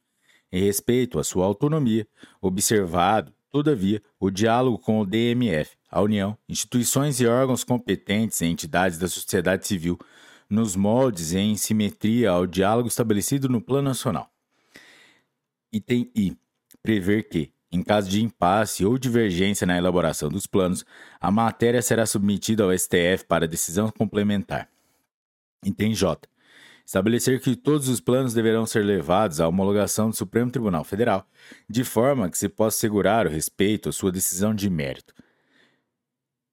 em 0.52 0.62
respeito 0.62 1.18
à 1.18 1.24
sua 1.24 1.46
autonomia, 1.46 2.06
observado, 2.42 3.32
todavia, 3.50 4.02
o 4.20 4.30
diálogo 4.30 4.78
com 4.78 5.00
o 5.00 5.06
DMF, 5.06 5.78
a 5.90 6.02
União, 6.02 6.36
instituições 6.46 7.20
e 7.20 7.26
órgãos 7.26 7.64
competentes 7.64 8.42
e 8.42 8.46
entidades 8.46 8.98
da 8.98 9.08
sociedade 9.08 9.66
civil, 9.66 9.98
nos 10.48 10.76
moldes 10.76 11.32
e 11.32 11.38
em 11.38 11.56
simetria 11.56 12.30
ao 12.30 12.46
diálogo 12.46 12.88
estabelecido 12.88 13.48
no 13.48 13.60
Plano 13.60 13.88
Nacional. 13.88 14.30
Item 15.72 16.10
I. 16.14 16.36
Prever 16.82 17.28
que, 17.28 17.52
em 17.72 17.82
caso 17.82 18.08
de 18.08 18.22
impasse 18.22 18.84
ou 18.84 18.96
divergência 18.98 19.66
na 19.66 19.76
elaboração 19.76 20.28
dos 20.28 20.46
planos, 20.46 20.84
a 21.20 21.30
matéria 21.30 21.82
será 21.82 22.06
submetida 22.06 22.62
ao 22.62 22.76
STF 22.76 23.24
para 23.26 23.48
decisão 23.48 23.90
complementar. 23.90 24.68
Item 25.64 25.94
J. 25.94 26.28
Estabelecer 26.86 27.40
que 27.40 27.56
todos 27.56 27.88
os 27.88 27.98
planos 27.98 28.34
deverão 28.34 28.66
ser 28.66 28.84
levados 28.84 29.40
à 29.40 29.48
homologação 29.48 30.10
do 30.10 30.16
Supremo 30.16 30.50
Tribunal 30.50 30.84
Federal, 30.84 31.26
de 31.68 31.82
forma 31.82 32.30
que 32.30 32.36
se 32.36 32.48
possa 32.48 32.76
assegurar 32.76 33.26
o 33.26 33.30
respeito 33.30 33.88
à 33.88 33.92
sua 33.92 34.12
decisão 34.12 34.54
de 34.54 34.68
mérito. 34.68 35.14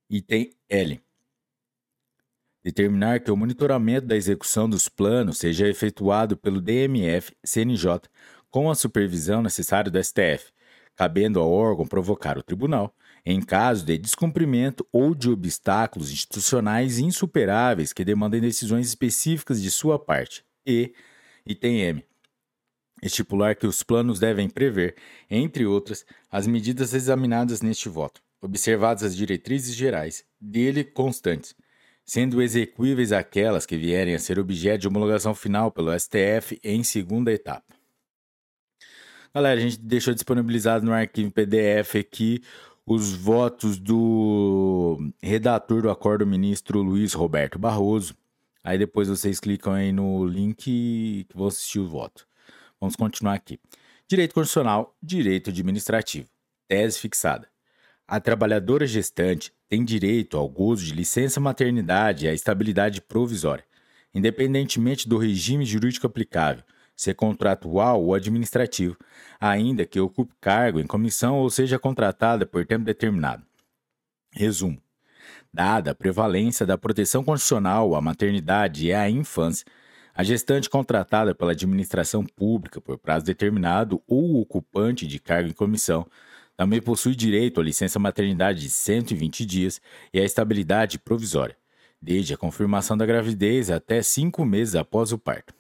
Item 0.10 0.50
L. 0.70 1.02
Determinar 2.64 3.22
que 3.22 3.32
o 3.32 3.38
monitoramento 3.38 4.08
da 4.08 4.16
execução 4.16 4.70
dos 4.70 4.88
planos 4.88 5.40
seja 5.40 5.68
efetuado 5.68 6.38
pelo 6.38 6.62
DMF 6.62 7.36
CNJ 7.44 8.02
com 8.52 8.70
a 8.70 8.76
supervisão 8.76 9.42
necessária 9.42 9.90
do 9.90 10.04
STF, 10.04 10.52
cabendo 10.96 11.40
ao 11.40 11.52
órgão 11.52 11.88
provocar 11.88 12.38
o 12.38 12.44
tribunal, 12.44 12.94
em 13.26 13.42
caso 13.42 13.86
de 13.86 13.98
descumprimento 13.98 14.86
ou 14.92 15.16
de 15.16 15.30
obstáculos 15.30 16.12
institucionais 16.12 17.00
insuperáveis 17.00 17.94
que 17.94 18.06
demandem 18.06 18.42
decisões 18.42 18.88
específicas 18.88 19.62
de 19.62 19.72
sua 19.72 19.98
parte, 19.98 20.44
e, 20.66 20.94
item 21.46 21.80
M, 21.80 22.06
estipular 23.02 23.56
que 23.56 23.66
os 23.66 23.82
planos 23.82 24.20
devem 24.20 24.50
prever, 24.50 24.96
entre 25.30 25.66
outras, 25.66 26.06
as 26.30 26.46
medidas 26.46 26.94
examinadas 26.94 27.62
neste 27.62 27.90
voto, 27.90 28.22
observadas 28.42 29.04
as 29.04 29.16
diretrizes 29.16 29.76
gerais 29.76 30.24
dele 30.40 30.84
constantes, 30.84 31.56
sendo 32.12 32.42
execuíveis 32.42 33.14
aquelas 33.14 33.66
que 33.66 33.78
vierem 33.78 34.14
a 34.14 34.20
ser 34.20 34.38
objeto 34.38 34.82
de 34.82 34.88
homologação 34.90 35.34
final 35.34 35.72
pelo 35.72 35.98
STF 35.98 36.60
em 36.62 36.84
segunda 36.84 37.32
etapa. 37.32 37.74
Galera, 39.34 39.58
a 39.58 39.64
gente 39.64 39.80
deixou 39.80 40.14
disponibilizado 40.14 40.86
no 40.86 40.92
arquivo 40.92 41.32
PDF 41.32 41.96
aqui 41.98 42.44
os 42.86 43.14
votos 43.14 43.80
do 43.80 44.98
redator 45.24 45.84
do 45.84 45.90
acordo 45.90 46.28
ministro 46.28 46.82
Luiz 46.82 47.14
Roberto 47.14 47.58
Barroso. 47.58 48.14
Aí 48.62 48.78
depois 48.78 49.08
vocês 49.08 49.40
clicam 49.40 49.72
aí 49.72 49.94
no 49.94 50.26
link 50.26 50.66
que 50.66 51.28
vão 51.34 51.48
assistir 51.48 51.80
o 51.80 51.88
voto. 51.88 52.28
Vamos 52.78 52.98
continuar 52.98 53.36
aqui. 53.36 53.58
Direito 54.06 54.34
constitucional, 54.34 54.94
direito 55.02 55.50
administrativo. 55.50 56.28
Tese 56.68 57.00
fixada. 57.00 57.51
A 58.12 58.20
trabalhadora 58.20 58.86
gestante 58.86 59.54
tem 59.70 59.86
direito 59.86 60.36
ao 60.36 60.50
gozo 60.50 60.84
de 60.84 60.94
licença 60.94 61.40
maternidade 61.40 62.26
e 62.26 62.28
à 62.28 62.34
estabilidade 62.34 63.00
provisória, 63.00 63.64
independentemente 64.14 65.08
do 65.08 65.18
regime 65.18 65.64
jurídico 65.64 66.08
aplicável, 66.08 66.62
ser 66.94 67.14
contratual 67.14 68.04
ou 68.04 68.14
administrativo, 68.14 68.98
ainda 69.40 69.86
que 69.86 69.98
ocupe 69.98 70.34
cargo 70.42 70.82
em 70.82 70.86
comissão 70.86 71.38
ou 71.38 71.50
seja 71.50 71.80
contratada 71.80 72.46
por 72.46 72.66
tempo 72.66 72.84
determinado. 72.84 73.46
Resumo: 74.34 74.84
dada 75.54 75.92
a 75.92 75.96
prevalência 75.96 76.66
da 76.66 76.78
proteção 76.78 77.24
constitucional 77.24 77.96
à 77.96 78.02
maternidade 78.02 78.88
e 78.88 78.94
à 78.94 79.10
infância, 79.10 79.66
a 80.14 80.22
gestante 80.22 80.70
contratada 80.70 81.34
pela 81.34 81.54
administração 81.54 82.26
pública 82.26 82.82
por 82.82 82.98
prazo 82.98 83.26
determinado 83.26 84.04
ou 84.06 84.42
ocupante 84.42 85.08
de 85.08 85.18
cargo 85.18 85.48
em 85.48 85.54
comissão 85.54 86.06
também 86.62 86.80
possui 86.80 87.16
direito 87.16 87.60
à 87.60 87.64
licença 87.64 87.98
maternidade 87.98 88.60
de 88.60 88.70
120 88.70 89.44
dias 89.48 89.82
e 90.14 90.20
à 90.20 90.24
estabilidade 90.24 91.00
provisória, 91.00 91.58
desde 92.00 92.36
a 92.36 92.38
confirmação 92.38 92.96
da 92.96 93.04
gravidez 93.04 93.72
até 93.72 94.04
cinco 94.04 94.46
meses 94.46 94.76
após 94.76 95.12
o 95.12 95.18
parto. 95.18 95.56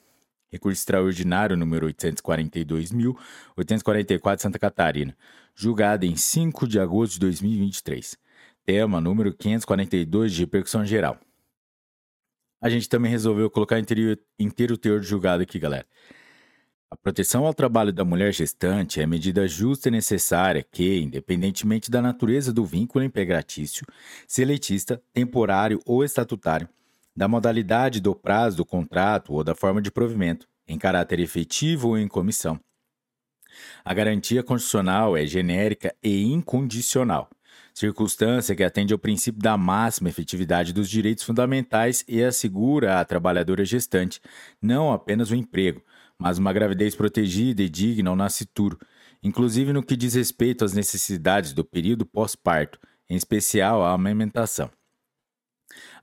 Recurso 0.51 0.79
extraordinário 0.79 1.57
número 1.57 1.87
842.844 1.87 4.41
Santa 4.41 4.59
Catarina, 4.59 5.17
julgado 5.55 6.05
em 6.05 6.15
5 6.15 6.67
de 6.67 6.79
agosto 6.79 7.13
de 7.13 7.21
2023. 7.21 8.15
Tema 8.63 9.01
número 9.01 9.33
542 9.33 10.33
de 10.33 10.41
repercussão 10.41 10.85
geral. 10.85 11.19
A 12.61 12.69
gente 12.69 12.87
também 12.87 13.09
resolveu 13.09 13.49
colocar 13.49 13.79
inteiro, 13.79 14.21
inteiro 14.37 14.77
teor 14.77 14.99
de 14.99 15.07
julgado 15.07 15.41
aqui, 15.41 15.57
galera. 15.57 15.87
A 16.93 16.97
proteção 16.97 17.45
ao 17.45 17.53
trabalho 17.53 17.93
da 17.93 18.03
mulher 18.03 18.33
gestante 18.33 18.99
é 18.99 19.07
medida 19.07 19.47
justa 19.47 19.87
e 19.87 19.91
necessária 19.91 20.61
que, 20.61 20.99
independentemente 20.99 21.89
da 21.89 22.01
natureza 22.01 22.51
do 22.51 22.65
vínculo 22.65 23.05
empregatício, 23.05 23.85
seletista, 24.27 25.01
temporário 25.13 25.79
ou 25.85 26.03
estatutário, 26.03 26.67
da 27.15 27.29
modalidade 27.29 28.01
do 28.01 28.13
prazo 28.13 28.57
do 28.57 28.65
contrato 28.65 29.31
ou 29.31 29.41
da 29.41 29.55
forma 29.55 29.81
de 29.81 29.89
provimento, 29.89 30.45
em 30.67 30.77
caráter 30.77 31.21
efetivo 31.21 31.87
ou 31.89 31.97
em 31.97 32.09
comissão. 32.09 32.59
A 33.85 33.93
garantia 33.93 34.43
constitucional 34.43 35.15
é 35.15 35.25
genérica 35.25 35.95
e 36.03 36.25
incondicional, 36.25 37.29
circunstância 37.73 38.53
que 38.53 38.65
atende 38.65 38.91
ao 38.91 38.99
princípio 38.99 39.41
da 39.41 39.57
máxima 39.57 40.09
efetividade 40.09 40.73
dos 40.73 40.89
direitos 40.89 41.23
fundamentais 41.23 42.03
e 42.05 42.21
assegura 42.21 42.99
à 42.99 43.05
trabalhadora 43.05 43.63
gestante 43.63 44.19
não 44.61 44.91
apenas 44.91 45.31
o 45.31 45.35
emprego, 45.35 45.81
mas 46.21 46.37
uma 46.37 46.53
gravidez 46.53 46.93
protegida 46.93 47.63
e 47.63 47.67
digna 47.67 48.11
ao 48.11 48.15
nascituro, 48.15 48.77
inclusive 49.23 49.73
no 49.73 49.81
que 49.81 49.97
diz 49.97 50.13
respeito 50.13 50.63
às 50.63 50.71
necessidades 50.71 51.51
do 51.51 51.65
período 51.65 52.05
pós-parto, 52.05 52.77
em 53.09 53.15
especial 53.15 53.83
a 53.83 53.91
amamentação. 53.91 54.69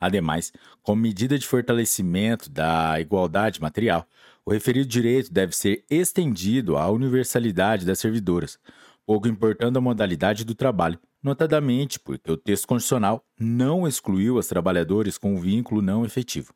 Ademais, 0.01 0.53
como 0.83 1.01
medida 1.01 1.39
de 1.39 1.47
fortalecimento 1.47 2.51
da 2.51 3.01
igualdade 3.01 3.63
material, 3.63 4.09
o 4.45 4.51
referido 4.51 4.89
direito 4.89 5.33
deve 5.33 5.55
ser 5.55 5.85
estendido 5.89 6.77
à 6.77 6.91
universalidade 6.91 7.87
das 7.87 8.01
servidoras, 8.01 8.59
pouco 9.07 9.29
importando 9.29 9.79
a 9.79 9.83
modalidade 9.83 10.45
do 10.45 10.53
trabalho, 10.53 10.99
notadamente 11.23 12.01
porque 12.01 12.33
o 12.33 12.37
texto 12.37 12.67
constitucional 12.67 13.25
não 13.39 13.87
excluiu 13.87 14.37
as 14.37 14.49
trabalhadoras 14.49 15.17
com 15.17 15.39
vínculo 15.39 15.81
não 15.81 16.05
efetivo. 16.05 16.53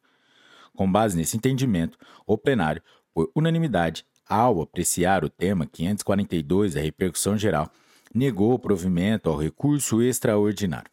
Com 0.74 0.90
base 0.90 1.16
nesse 1.16 1.36
entendimento, 1.36 1.98
o 2.26 2.36
plenário 2.38 2.82
por 3.14 3.30
unanimidade, 3.34 4.04
ao 4.28 4.62
apreciar 4.62 5.24
o 5.24 5.28
tema 5.28 5.66
542 5.66 6.74
da 6.74 6.80
repercussão 6.80 7.36
geral, 7.36 7.70
negou 8.14 8.54
o 8.54 8.58
provimento 8.58 9.28
ao 9.28 9.36
recurso 9.36 10.02
extraordinário. 10.02 10.90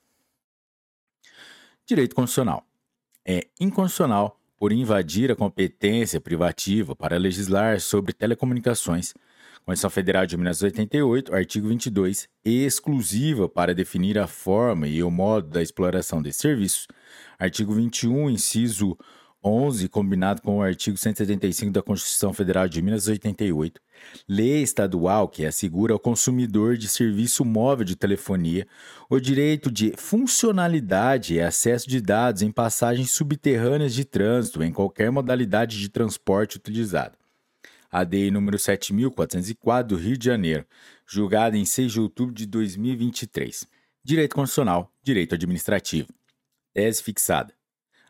Direito 1.85 2.15
constitucional. 2.15 2.65
É 3.25 3.47
inconstitucional 3.59 4.39
por 4.57 4.71
invadir 4.71 5.31
a 5.31 5.35
competência 5.35 6.19
privativa 6.19 6.95
para 6.95 7.17
legislar 7.17 7.79
sobre 7.79 8.13
telecomunicações. 8.13 9.13
Constituição 9.65 9.89
Federal 9.89 10.25
de 10.25 10.35
1988, 10.35 11.33
artigo 11.33 11.67
22, 11.67 12.27
exclusiva 12.43 13.47
para 13.47 13.73
definir 13.73 14.17
a 14.17 14.27
forma 14.27 14.87
e 14.87 15.01
o 15.03 15.11
modo 15.11 15.47
da 15.47 15.61
exploração 15.61 16.21
de 16.21 16.33
serviços. 16.33 16.87
Artigo 17.37 17.73
21, 17.73 18.29
inciso 18.29 18.97
11, 19.43 19.87
combinado 19.87 20.41
com 20.41 20.57
o 20.57 20.61
artigo 20.61 20.97
175 20.97 21.71
da 21.71 21.81
Constituição 21.81 22.33
Federal 22.33 22.67
de 22.67 22.81
1988, 22.81 23.81
lei 24.27 24.61
estadual 24.61 25.29
que 25.29 25.45
assegura 25.45 25.93
ao 25.93 25.99
consumidor 25.99 26.77
de 26.77 26.89
serviço 26.89 27.45
móvel 27.45 27.85
de 27.85 27.95
telefonia 27.95 28.67
o 29.09 29.19
direito 29.19 29.71
de 29.71 29.93
funcionalidade 29.95 31.35
e 31.35 31.41
acesso 31.41 31.87
de 31.89 32.01
dados 32.01 32.41
em 32.41 32.51
passagens 32.51 33.11
subterrâneas 33.11 33.93
de 33.93 34.03
trânsito 34.03 34.61
em 34.61 34.73
qualquer 34.73 35.09
modalidade 35.09 35.79
de 35.79 35.87
transporte 35.87 36.57
utilizada. 36.57 37.17
A 37.91 38.03
DEI 38.03 38.29
número 38.29 38.59
7404 38.59 39.95
do 39.95 40.01
Rio 40.01 40.17
de 40.17 40.25
Janeiro, 40.25 40.65
julgada 41.07 41.57
em 41.57 41.65
6 41.65 41.93
de 41.93 41.99
outubro 41.99 42.35
de 42.35 42.45
2023. 42.45 43.65
Direito 44.03 44.35
constitucional, 44.35 44.91
direito 45.01 45.33
administrativo. 45.33 46.09
Tese 46.73 47.01
fixada. 47.01 47.58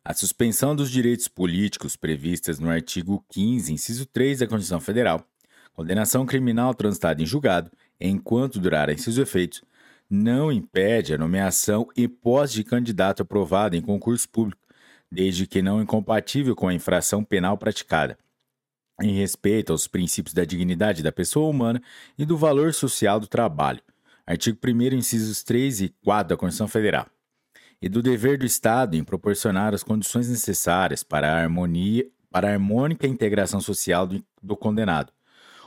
A 0.09 0.13
suspensão 0.15 0.75
dos 0.75 0.89
direitos 0.89 1.27
políticos 1.27 1.95
previstas 1.95 2.57
no 2.57 2.67
artigo 2.67 3.23
15, 3.29 3.71
inciso 3.71 4.07
3 4.07 4.39
da 4.39 4.47
Constituição 4.47 4.79
Federal, 4.79 5.23
condenação 5.71 6.25
criminal 6.25 6.73
transitada 6.73 7.21
em 7.21 7.27
julgado, 7.27 7.69
enquanto 8.01 8.59
durarem 8.59 8.97
seus 8.97 9.19
efeitos, 9.19 9.61
não 10.09 10.51
impede 10.51 11.13
a 11.13 11.17
nomeação 11.19 11.87
e 11.95 12.07
posse 12.07 12.55
de 12.55 12.63
candidato 12.63 13.21
aprovado 13.21 13.75
em 13.75 13.81
concurso 13.81 14.27
público, 14.27 14.59
desde 15.11 15.45
que 15.45 15.61
não 15.61 15.79
incompatível 15.79 16.55
com 16.55 16.67
a 16.67 16.73
infração 16.73 17.23
penal 17.23 17.55
praticada, 17.55 18.17
em 19.03 19.13
respeito 19.13 19.71
aos 19.71 19.85
princípios 19.85 20.33
da 20.33 20.43
dignidade 20.43 21.03
da 21.03 21.11
pessoa 21.11 21.47
humana 21.47 21.79
e 22.17 22.25
do 22.25 22.35
valor 22.35 22.73
social 22.73 23.19
do 23.19 23.27
trabalho. 23.27 23.83
Artigo 24.25 24.57
1 24.65 24.95
incisos 24.95 25.43
3 25.43 25.81
e 25.81 25.89
4 26.03 26.29
da 26.29 26.35
Constituição 26.35 26.67
Federal 26.67 27.05
e 27.81 27.87
do 27.87 28.01
dever 28.01 28.37
do 28.37 28.45
Estado 28.45 28.95
em 28.95 29.03
proporcionar 29.03 29.73
as 29.73 29.83
condições 29.83 30.29
necessárias 30.29 31.03
para 31.03 31.31
a 31.31 31.41
harmonia, 31.41 32.07
para 32.29 32.49
a 32.49 32.53
harmônica 32.53 33.07
integração 33.07 33.61
social 33.61 34.05
do, 34.05 34.23
do 34.41 34.55
condenado, 34.55 35.11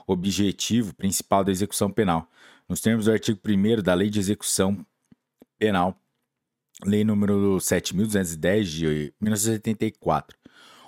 objetivo 0.06 0.94
principal 0.94 1.42
da 1.42 1.50
execução 1.50 1.90
penal, 1.90 2.28
nos 2.68 2.80
termos 2.80 3.06
do 3.06 3.12
artigo 3.12 3.40
1 3.44 3.82
da 3.82 3.94
Lei 3.94 4.10
de 4.10 4.18
Execução 4.18 4.84
Penal, 5.58 5.98
Lei 6.84 7.04
número 7.04 7.58
7.210 7.58 8.62
de 8.64 9.14
1974. 9.20 10.36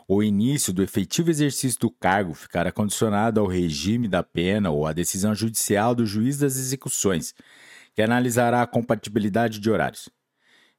O 0.08 0.22
início 0.22 0.72
do 0.72 0.82
efetivo 0.82 1.30
exercício 1.30 1.78
do 1.78 1.90
cargo 1.90 2.34
ficará 2.34 2.72
condicionado 2.72 3.40
ao 3.40 3.46
regime 3.46 4.08
da 4.08 4.22
pena 4.22 4.70
ou 4.70 4.86
à 4.86 4.92
decisão 4.92 5.34
judicial 5.34 5.94
do 5.94 6.04
juiz 6.04 6.36
das 6.36 6.56
execuções, 6.56 7.34
que 7.94 8.02
analisará 8.02 8.60
a 8.62 8.66
compatibilidade 8.66 9.60
de 9.60 9.70
horários. 9.70 10.10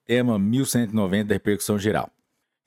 Tema 0.07 0.39
1190 0.39 1.29
da 1.29 1.35
repercussão 1.35 1.79
geral. 1.79 2.11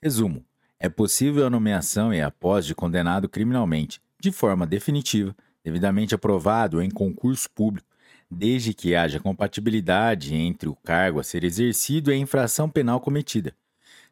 Resumo. 0.00 0.46
É 0.78 0.88
possível 0.88 1.44
a 1.44 1.50
nomeação 1.50 2.14
e 2.14 2.20
a 2.20 2.30
posse 2.30 2.68
de 2.68 2.74
condenado 2.76 3.28
criminalmente, 3.28 4.00
de 4.20 4.30
forma 4.30 4.64
definitiva, 4.64 5.34
devidamente 5.64 6.14
aprovado 6.14 6.80
em 6.80 6.88
concurso 6.88 7.50
público, 7.50 7.88
desde 8.30 8.72
que 8.72 8.94
haja 8.94 9.18
compatibilidade 9.18 10.36
entre 10.36 10.68
o 10.68 10.76
cargo 10.76 11.18
a 11.18 11.24
ser 11.24 11.42
exercido 11.42 12.12
e 12.12 12.14
a 12.14 12.16
infração 12.16 12.70
penal 12.70 13.00
cometida 13.00 13.52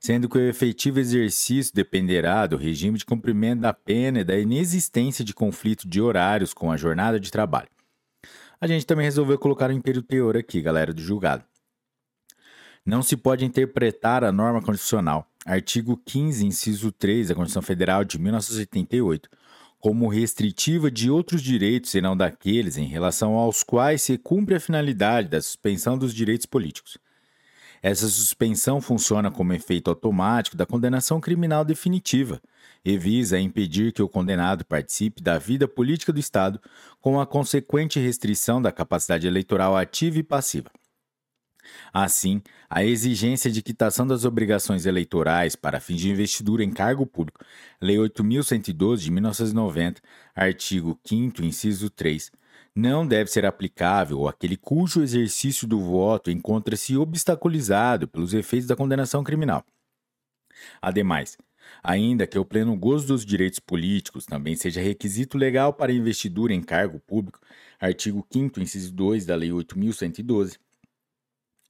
sendo 0.00 0.30
que 0.30 0.38
o 0.38 0.48
efetivo 0.48 0.98
exercício 0.98 1.74
dependerá 1.74 2.46
do 2.46 2.56
regime 2.56 2.96
de 2.96 3.04
cumprimento 3.04 3.60
da 3.60 3.74
pena 3.74 4.20
e 4.20 4.24
da 4.24 4.38
inexistência 4.38 5.22
de 5.22 5.34
conflito 5.34 5.86
de 5.86 6.00
horários 6.00 6.54
com 6.54 6.72
a 6.72 6.76
jornada 6.76 7.20
de 7.20 7.30
trabalho. 7.30 7.68
A 8.58 8.66
gente 8.66 8.86
também 8.86 9.04
resolveu 9.04 9.38
colocar 9.38 9.68
o 9.68 9.74
império 9.74 10.02
teor 10.02 10.38
aqui, 10.38 10.62
galera 10.62 10.94
do 10.94 11.02
julgado. 11.02 11.44
Não 12.84 13.02
se 13.02 13.14
pode 13.14 13.44
interpretar 13.44 14.24
a 14.24 14.32
norma 14.32 14.62
constitucional, 14.62 15.30
artigo 15.44 16.00
15, 16.02 16.46
inciso 16.46 16.90
3 16.90 17.28
da 17.28 17.34
Constituição 17.34 17.62
Federal 17.62 18.02
de 18.02 18.18
1988, 18.18 19.28
como 19.78 20.08
restritiva 20.08 20.90
de 20.90 21.10
outros 21.10 21.42
direitos 21.42 21.94
e 21.94 22.00
não 22.00 22.16
daqueles 22.16 22.78
em 22.78 22.86
relação 22.86 23.34
aos 23.34 23.62
quais 23.62 24.00
se 24.00 24.16
cumpre 24.16 24.54
a 24.54 24.60
finalidade 24.60 25.28
da 25.28 25.42
suspensão 25.42 25.98
dos 25.98 26.14
direitos 26.14 26.46
políticos. 26.46 26.98
Essa 27.82 28.08
suspensão 28.08 28.80
funciona 28.80 29.30
como 29.30 29.54
efeito 29.54 29.88
automático 29.88 30.56
da 30.56 30.66
condenação 30.66 31.20
criminal 31.20 31.64
definitiva 31.64 32.40
e 32.84 32.98
visa 32.98 33.38
impedir 33.38 33.92
que 33.92 34.02
o 34.02 34.08
condenado 34.08 34.64
participe 34.64 35.22
da 35.22 35.38
vida 35.38 35.66
política 35.66 36.12
do 36.12 36.20
Estado 36.20 36.60
com 37.00 37.20
a 37.20 37.26
consequente 37.26 37.98
restrição 37.98 38.60
da 38.60 38.70
capacidade 38.70 39.26
eleitoral 39.26 39.76
ativa 39.76 40.18
e 40.18 40.22
passiva. 40.22 40.70
Assim, 41.92 42.42
a 42.68 42.84
exigência 42.84 43.50
de 43.50 43.62
quitação 43.62 44.06
das 44.06 44.24
obrigações 44.24 44.86
eleitorais 44.86 45.56
para 45.56 45.80
fins 45.80 46.00
de 46.00 46.10
investidura 46.10 46.64
em 46.64 46.70
cargo 46.70 47.06
público, 47.06 47.44
Lei 47.80 47.96
8.112 47.96 48.98
de 48.98 49.10
1990, 49.10 50.00
artigo 50.34 50.98
5 51.04 51.42
inciso 51.42 51.90
3, 51.90 52.30
não 52.74 53.06
deve 53.06 53.30
ser 53.30 53.44
aplicável 53.44 54.28
àquele 54.28 54.56
cujo 54.56 55.02
exercício 55.02 55.66
do 55.66 55.80
voto 55.80 56.30
encontra-se 56.30 56.96
obstaculizado 56.96 58.06
pelos 58.06 58.32
efeitos 58.32 58.68
da 58.68 58.76
condenação 58.76 59.24
criminal. 59.24 59.64
Ademais, 60.80 61.36
ainda 61.82 62.26
que 62.26 62.38
o 62.38 62.44
pleno 62.44 62.76
gozo 62.76 63.08
dos 63.08 63.24
direitos 63.24 63.58
políticos 63.58 64.26
também 64.26 64.56
seja 64.56 64.80
requisito 64.80 65.36
legal 65.36 65.72
para 65.72 65.92
investidura 65.92 66.52
em 66.52 66.62
cargo 66.62 67.00
público, 67.00 67.40
artigo 67.78 68.26
5 68.30 68.60
inciso 68.60 68.92
2 68.92 69.26
da 69.26 69.34
Lei 69.34 69.50
8.112, 69.50 70.58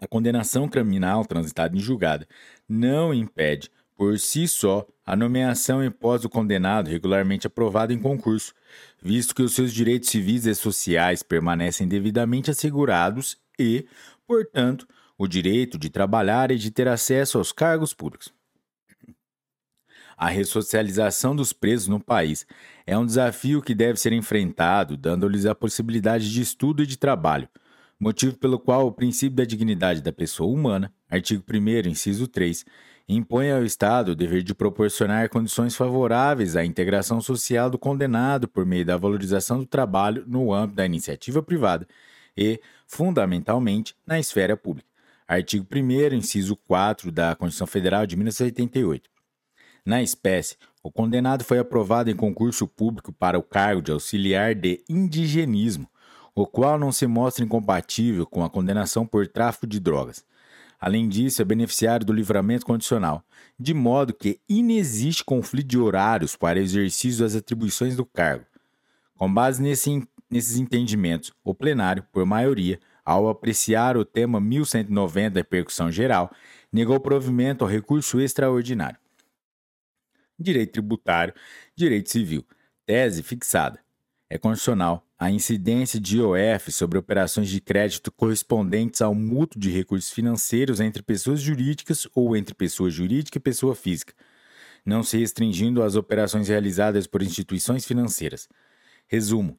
a 0.00 0.06
condenação 0.06 0.66
criminal 0.66 1.26
transitada 1.26 1.76
em 1.76 1.80
julgado 1.80 2.26
não 2.66 3.12
impede, 3.12 3.70
por 4.00 4.18
si 4.18 4.48
só, 4.48 4.86
a 5.04 5.14
nomeação 5.14 5.84
em 5.84 5.90
pós 5.90 6.22
do 6.22 6.28
condenado 6.30 6.88
regularmente 6.88 7.46
aprovado 7.46 7.92
em 7.92 7.98
concurso, 7.98 8.54
visto 9.02 9.34
que 9.34 9.42
os 9.42 9.54
seus 9.54 9.74
direitos 9.74 10.08
civis 10.08 10.46
e 10.46 10.54
sociais 10.54 11.22
permanecem 11.22 11.86
devidamente 11.86 12.50
assegurados 12.50 13.36
e, 13.58 13.86
portanto, 14.26 14.88
o 15.18 15.28
direito 15.28 15.76
de 15.76 15.90
trabalhar 15.90 16.50
e 16.50 16.56
de 16.56 16.70
ter 16.70 16.88
acesso 16.88 17.36
aos 17.36 17.52
cargos 17.52 17.92
públicos. 17.92 18.32
A 20.16 20.30
ressocialização 20.30 21.36
dos 21.36 21.52
presos 21.52 21.86
no 21.86 22.00
país 22.00 22.46
é 22.86 22.96
um 22.96 23.04
desafio 23.04 23.60
que 23.60 23.74
deve 23.74 24.00
ser 24.00 24.14
enfrentado, 24.14 24.96
dando-lhes 24.96 25.44
a 25.44 25.54
possibilidade 25.54 26.32
de 26.32 26.40
estudo 26.40 26.82
e 26.82 26.86
de 26.86 26.96
trabalho, 26.96 27.50
motivo 28.00 28.38
pelo 28.38 28.58
qual 28.58 28.86
o 28.86 28.92
princípio 28.92 29.36
da 29.36 29.44
dignidade 29.44 30.00
da 30.00 30.10
pessoa 30.10 30.50
humana, 30.50 30.90
artigo 31.10 31.44
1, 31.46 31.86
inciso 31.90 32.26
3, 32.26 32.64
impõe 33.16 33.50
ao 33.50 33.64
Estado 33.64 34.12
o 34.12 34.14
dever 34.14 34.42
de 34.42 34.54
proporcionar 34.54 35.28
condições 35.28 35.74
favoráveis 35.74 36.56
à 36.56 36.64
integração 36.64 37.20
social 37.20 37.68
do 37.68 37.78
condenado 37.78 38.46
por 38.46 38.64
meio 38.64 38.84
da 38.84 38.96
valorização 38.96 39.58
do 39.58 39.66
trabalho 39.66 40.24
no 40.26 40.52
âmbito 40.52 40.76
da 40.76 40.86
iniciativa 40.86 41.42
privada 41.42 41.88
e, 42.36 42.60
fundamentalmente, 42.86 43.96
na 44.06 44.18
esfera 44.18 44.56
pública. 44.56 44.88
Artigo 45.26 45.66
1, 45.74 46.14
inciso 46.14 46.56
4 46.56 47.10
da 47.10 47.34
Constituição 47.34 47.66
Federal 47.66 48.06
de 48.06 48.16
1988. 48.16 49.10
Na 49.84 50.02
espécie, 50.02 50.56
o 50.82 50.90
condenado 50.90 51.44
foi 51.44 51.58
aprovado 51.58 52.10
em 52.10 52.16
concurso 52.16 52.66
público 52.66 53.12
para 53.12 53.38
o 53.38 53.42
cargo 53.42 53.82
de 53.82 53.92
auxiliar 53.92 54.54
de 54.54 54.82
indigenismo 54.88 55.88
o 56.34 56.46
qual 56.46 56.78
não 56.78 56.92
se 56.92 57.06
mostra 57.06 57.44
incompatível 57.44 58.24
com 58.26 58.44
a 58.44 58.50
condenação 58.50 59.06
por 59.06 59.26
tráfico 59.26 59.66
de 59.66 59.80
drogas. 59.80 60.24
Além 60.80 61.08
disso, 61.08 61.42
é 61.42 61.44
beneficiário 61.44 62.06
do 62.06 62.12
livramento 62.12 62.64
condicional, 62.64 63.22
de 63.58 63.74
modo 63.74 64.14
que 64.14 64.40
inexiste 64.48 65.22
conflito 65.22 65.68
de 65.68 65.78
horários 65.78 66.36
para 66.36 66.58
exercício 66.58 67.22
das 67.22 67.36
atribuições 67.36 67.94
do 67.94 68.06
cargo. 68.06 68.46
Com 69.14 69.32
base 69.32 69.62
nesse, 69.62 70.02
nesses 70.30 70.56
entendimentos, 70.56 71.34
o 71.44 71.54
plenário, 71.54 72.02
por 72.10 72.24
maioria, 72.24 72.80
ao 73.04 73.28
apreciar 73.28 73.98
o 73.98 74.04
tema 74.06 74.40
1190 74.40 75.30
da 75.30 75.44
percussão 75.44 75.92
geral, 75.92 76.32
negou 76.72 76.98
provimento 76.98 77.62
ao 77.62 77.70
recurso 77.70 78.18
extraordinário. 78.18 78.98
Direito 80.38 80.72
tributário, 80.72 81.34
direito 81.76 82.08
civil. 82.08 82.46
Tese 82.86 83.22
fixada. 83.22 83.80
É 84.32 84.38
constitucional 84.38 85.04
a 85.18 85.28
incidência 85.28 85.98
de 85.98 86.18
IOF 86.18 86.70
sobre 86.70 86.96
operações 86.96 87.48
de 87.48 87.60
crédito 87.60 88.12
correspondentes 88.12 89.02
ao 89.02 89.12
mútuo 89.12 89.60
de 89.60 89.70
recursos 89.70 90.12
financeiros 90.12 90.78
entre 90.78 91.02
pessoas 91.02 91.40
jurídicas 91.40 92.06
ou 92.14 92.36
entre 92.36 92.54
pessoa 92.54 92.88
jurídica 92.88 93.38
e 93.38 93.40
pessoa 93.40 93.74
física, 93.74 94.14
não 94.86 95.02
se 95.02 95.18
restringindo 95.18 95.82
às 95.82 95.96
operações 95.96 96.46
realizadas 96.46 97.08
por 97.08 97.22
instituições 97.22 97.84
financeiras. 97.84 98.48
Resumo: 99.08 99.58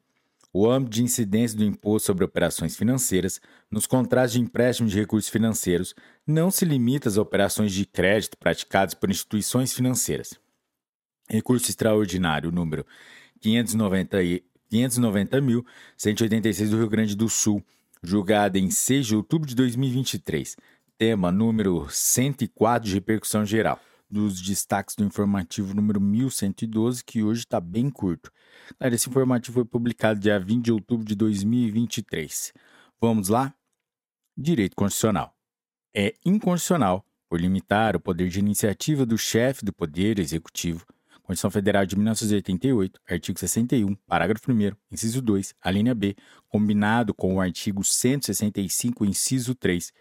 o 0.50 0.66
âmbito 0.66 0.96
de 0.96 1.02
incidência 1.02 1.58
do 1.58 1.64
imposto 1.64 2.06
sobre 2.06 2.24
operações 2.24 2.74
financeiras 2.74 3.42
nos 3.70 3.86
contratos 3.86 4.32
de 4.32 4.40
empréstimo 4.40 4.88
de 4.88 4.98
recursos 4.98 5.30
financeiros 5.30 5.94
não 6.26 6.50
se 6.50 6.64
limita 6.64 7.10
às 7.10 7.18
operações 7.18 7.72
de 7.72 7.84
crédito 7.84 8.38
praticadas 8.38 8.94
por 8.94 9.10
instituições 9.10 9.74
financeiras. 9.74 10.32
Recurso 11.28 11.68
extraordinário 11.68 12.50
número 12.50 12.86
590 13.38 14.16
590.186 14.72 16.70
do 16.70 16.78
Rio 16.78 16.88
Grande 16.88 17.14
do 17.14 17.28
Sul, 17.28 17.62
julgada 18.02 18.58
em 18.58 18.70
6 18.70 19.06
de 19.06 19.14
outubro 19.16 19.46
de 19.46 19.54
2023. 19.54 20.56
Tema 20.96 21.30
número 21.30 21.86
104 21.90 22.88
de 22.88 22.94
repercussão 22.94 23.44
geral. 23.44 23.78
Dos 24.08 24.40
destaques 24.40 24.94
do 24.94 25.04
informativo 25.04 25.74
número 25.74 26.00
1112, 26.00 27.04
que 27.04 27.22
hoje 27.22 27.40
está 27.40 27.60
bem 27.60 27.90
curto. 27.90 28.30
Esse 28.80 29.08
informativo 29.08 29.54
foi 29.54 29.64
publicado 29.64 30.20
dia 30.20 30.38
20 30.38 30.64
de 30.64 30.72
outubro 30.72 31.04
de 31.04 31.14
2023. 31.14 32.52
Vamos 33.00 33.28
lá? 33.28 33.54
Direito 34.36 34.76
Constitucional. 34.76 35.34
É 35.94 36.14
inconstitucional, 36.24 37.06
por 37.28 37.40
limitar 37.40 37.96
o 37.96 38.00
poder 38.00 38.28
de 38.28 38.38
iniciativa 38.38 39.06
do 39.06 39.16
chefe 39.16 39.64
do 39.64 39.72
Poder 39.72 40.18
Executivo 40.18 40.86
Constituição 41.32 41.50
Federal 41.50 41.86
de 41.86 41.96
1988, 41.96 43.00
artigo 43.08 43.38
61, 43.38 43.94
parágrafo 44.06 44.52
1, 44.52 44.72
inciso 44.90 45.22
2, 45.22 45.54
a 45.62 45.70
linha 45.70 45.94
B, 45.94 46.14
combinado 46.46 47.14
com 47.14 47.36
o 47.36 47.40
artigo 47.40 47.82
165, 47.82 49.04
inciso 49.06 49.54
3, 49.54 49.92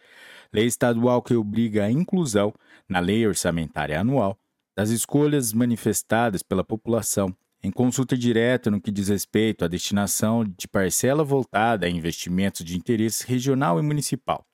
lei 0.51 0.65
estadual 0.65 1.22
que 1.22 1.33
obriga 1.33 1.85
a 1.85 1.92
inclusão 1.92 2.53
na 2.88 2.99
lei 2.99 3.26
orçamentária 3.26 3.97
anual 3.97 4.38
das 4.76 4.90
escolhas 4.90 5.53
manifestadas 5.53 6.44
pela 6.44 6.65
população 6.65 7.33
em 7.64 7.72
consulta 7.72 8.17
direta 8.17 8.69
no 8.69 8.81
que 8.81 8.92
diz 8.92 9.08
respeito 9.08 9.64
à 9.64 9.67
destinação 9.69 10.44
de 10.44 10.67
parcela 10.67 11.24
voltada 11.24 11.85
a 11.85 11.90
investimentos 11.90 12.65
de 12.65 12.76
interesse 12.76 13.26
regional 13.26 13.80
e 13.80 13.81
municipal 13.81 14.46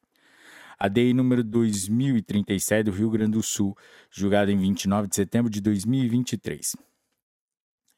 a 0.77 0.87
DEI 0.87 1.13
número 1.13 1.43
2037 1.43 2.83
do 2.85 2.91
Rio 2.91 3.09
Grande 3.09 3.31
do 3.31 3.43
Sul, 3.43 3.75
julgada 4.11 4.51
em 4.51 4.57
29 4.57 5.07
de 5.07 5.15
setembro 5.15 5.49
de 5.49 5.59
2023. 5.61 6.75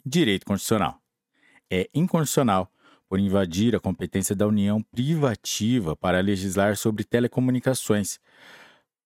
Direito 0.05 0.45
Constitucional. 0.45 1.01
É 1.69 1.89
inconstitucional 1.93 2.71
por 3.09 3.19
invadir 3.19 3.75
a 3.75 3.79
competência 3.79 4.35
da 4.35 4.47
União 4.47 4.81
privativa 4.81 5.95
para 5.95 6.21
legislar 6.21 6.77
sobre 6.77 7.03
telecomunicações. 7.03 8.19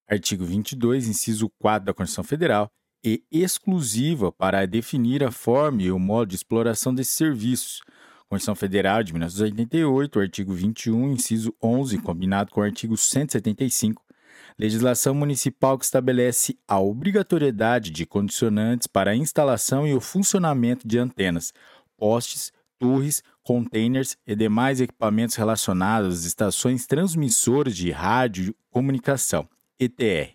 Artigo 0.08 0.46
22, 0.46 1.08
inciso 1.08 1.50
4 1.58 1.86
da 1.86 1.94
Constituição 1.94 2.24
Federal, 2.24 2.72
e 3.04 3.24
exclusiva 3.32 4.32
para 4.32 4.66
definir 4.66 5.24
a 5.24 5.32
forma 5.32 5.82
e 5.82 5.92
o 5.92 6.00
modo 6.00 6.30
de 6.30 6.36
exploração 6.36 6.94
desses 6.94 7.16
serviços, 7.16 7.82
Constituição 8.33 8.56
Federal 8.56 9.03
de 9.03 9.14
1988, 9.14 10.19
artigo 10.19 10.53
21, 10.53 11.12
inciso 11.12 11.53
11, 11.62 11.99
combinado 11.99 12.49
com 12.49 12.62
o 12.62 12.64
artigo 12.64 12.98
175, 12.98 14.03
legislação 14.58 15.14
municipal 15.14 15.78
que 15.78 15.85
estabelece 15.85 16.58
a 16.67 16.80
obrigatoriedade 16.80 17.92
de 17.92 18.08
condicionantes 18.08 18.88
para 18.88 19.12
a 19.12 19.16
instalação 19.16 19.85
e 19.85 19.94
o 19.94 20.01
funcionamento 20.01 20.88
de 20.88 20.98
antenas, 20.98 21.53
postes, 21.96 22.51
torres, 22.80 23.22
containers 23.44 24.17
e 24.26 24.35
demais 24.35 24.82
equipamentos 24.82 25.35
relacionados 25.35 26.17
às 26.17 26.26
estações 26.26 26.88
transmissoras 26.88 27.76
de 27.78 27.92
rádio 27.92 28.56
comunicação, 28.72 29.48
ETR. 29.80 30.33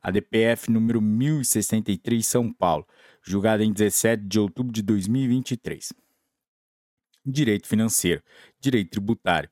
A 0.00 0.12
DPF 0.12 0.70
número 0.70 1.02
1063 1.02 2.24
São 2.24 2.52
Paulo, 2.52 2.86
julgada 3.24 3.64
em 3.64 3.72
17 3.72 4.22
de 4.22 4.38
outubro 4.38 4.72
de 4.72 4.82
2023 4.82 5.92
direito 7.30 7.66
financeiro, 7.66 8.22
direito 8.60 8.90
tributário, 8.90 9.48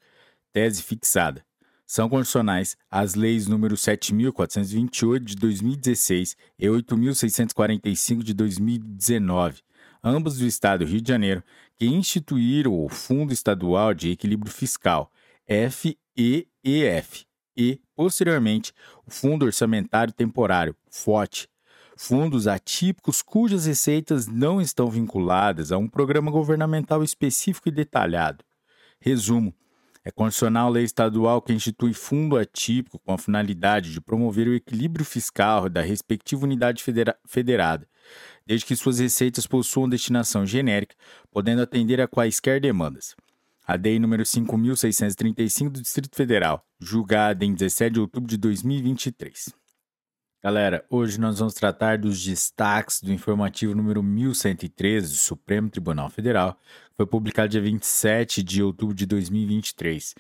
tese 0.53 0.83
fixada. 0.83 1.45
São 1.87 2.09
condicionais 2.09 2.77
as 2.91 3.15
leis 3.15 3.47
número 3.47 3.77
7.428 3.77 5.21
de 5.21 5.37
2016 5.37 6.37
e 6.59 6.67
8.645 6.67 8.23
de 8.25 8.35
2019, 8.35 9.63
ambas 10.03 10.39
do 10.39 10.47
Estado 10.47 10.85
do 10.85 10.91
Rio 10.91 11.01
de 11.01 11.09
Janeiro, 11.09 11.45
que 11.77 11.87
instituíram 11.87 12.73
o 12.73 12.89
Fundo 12.89 13.33
Estadual 13.33 13.95
de 13.95 14.11
Equilíbrio 14.11 14.51
Fiscal, 14.51 15.13
FEEF, 15.47 17.27
e, 17.57 17.81
posteriormente, 17.95 18.73
o 19.07 19.11
Fundo 19.11 19.47
Orçamentário 19.47 20.13
Temporário, 20.13 20.77
FOT, 20.91 21.49
fundos 21.97 22.47
atípicos 22.47 23.23
cujas 23.23 23.65
receitas 23.67 24.27
não 24.27 24.61
estão 24.61 24.91
vinculadas 24.91 25.73
a 25.73 25.79
um 25.79 25.89
programa 25.89 26.31
governamental 26.31 27.03
específico 27.03 27.69
e 27.69 27.73
detalhado. 27.73 28.45
Resumo: 29.01 29.55
é 30.05 30.11
condicional 30.13 30.71
lei 30.71 30.85
estadual 30.85 31.43
que 31.43 31.53
institui 31.53 31.93
fundo 31.93 32.37
atípico 32.37 32.99
com 33.01 33.13
a 33.13 33.19
finalidade 33.19 33.93
de 33.93 34.01
promover 34.01 34.47
o 34.47 34.55
equilíbrio 34.55 35.05
fiscal 35.05 35.69
da 35.69 35.81
respectiva 35.81 36.45
unidade 36.45 36.85
federa 36.85 37.19
federada, 37.27 37.89
desde 38.47 38.67
que 38.67 38.77
suas 38.77 39.01
receitas 39.01 39.49
possuam 39.49 39.89
destinação 39.89 40.47
genérica, 40.47 40.95
podendo 41.29 41.63
atender 41.63 42.01
a 42.01 42.07
quaisquer 42.07 42.61
demandas. 42.61 43.17
A 43.67 43.77
DEI 43.77 43.99
número 43.99 44.23
5.635 44.23 45.71
do 45.71 45.83
Distrito 45.83 46.15
Federal, 46.15 46.65
julgada 46.79 47.45
em 47.45 47.53
17 47.53 47.95
de 47.95 48.01
outubro 48.01 48.29
de 48.29 48.37
2023. 48.37 49.53
Galera, 50.43 50.85
hoje 50.91 51.19
nós 51.19 51.39
vamos 51.39 51.55
tratar 51.55 51.99
dos 51.99 52.23
destaques 52.23 53.01
do 53.01 53.13
informativo 53.13 53.75
número 53.75 54.03
1113 54.03 55.09
do 55.09 55.17
Supremo 55.17 55.71
Tribunal 55.71 56.11
Federal, 56.11 56.55
que 56.91 56.97
foi 56.97 57.07
publicado 57.07 57.49
dia 57.49 57.61
27 57.61 58.43
de 58.43 58.63
outubro 58.63 58.95
de 58.95 59.07
2023. 59.07 60.15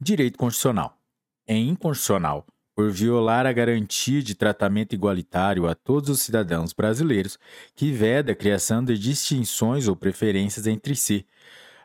Direito 0.00 0.38
Constitucional. 0.38 0.98
É 1.46 1.54
inconstitucional, 1.54 2.46
por 2.74 2.90
violar 2.90 3.46
a 3.46 3.52
garantia 3.52 4.22
de 4.22 4.34
tratamento 4.34 4.94
igualitário 4.94 5.68
a 5.68 5.74
todos 5.74 6.08
os 6.08 6.22
cidadãos 6.22 6.72
brasileiros, 6.72 7.38
que 7.76 7.92
veda 7.92 8.32
a 8.32 8.36
criação 8.36 8.82
de 8.82 8.98
distinções 8.98 9.86
ou 9.86 9.94
preferências 9.94 10.66
entre 10.66 10.96
si. 10.96 11.26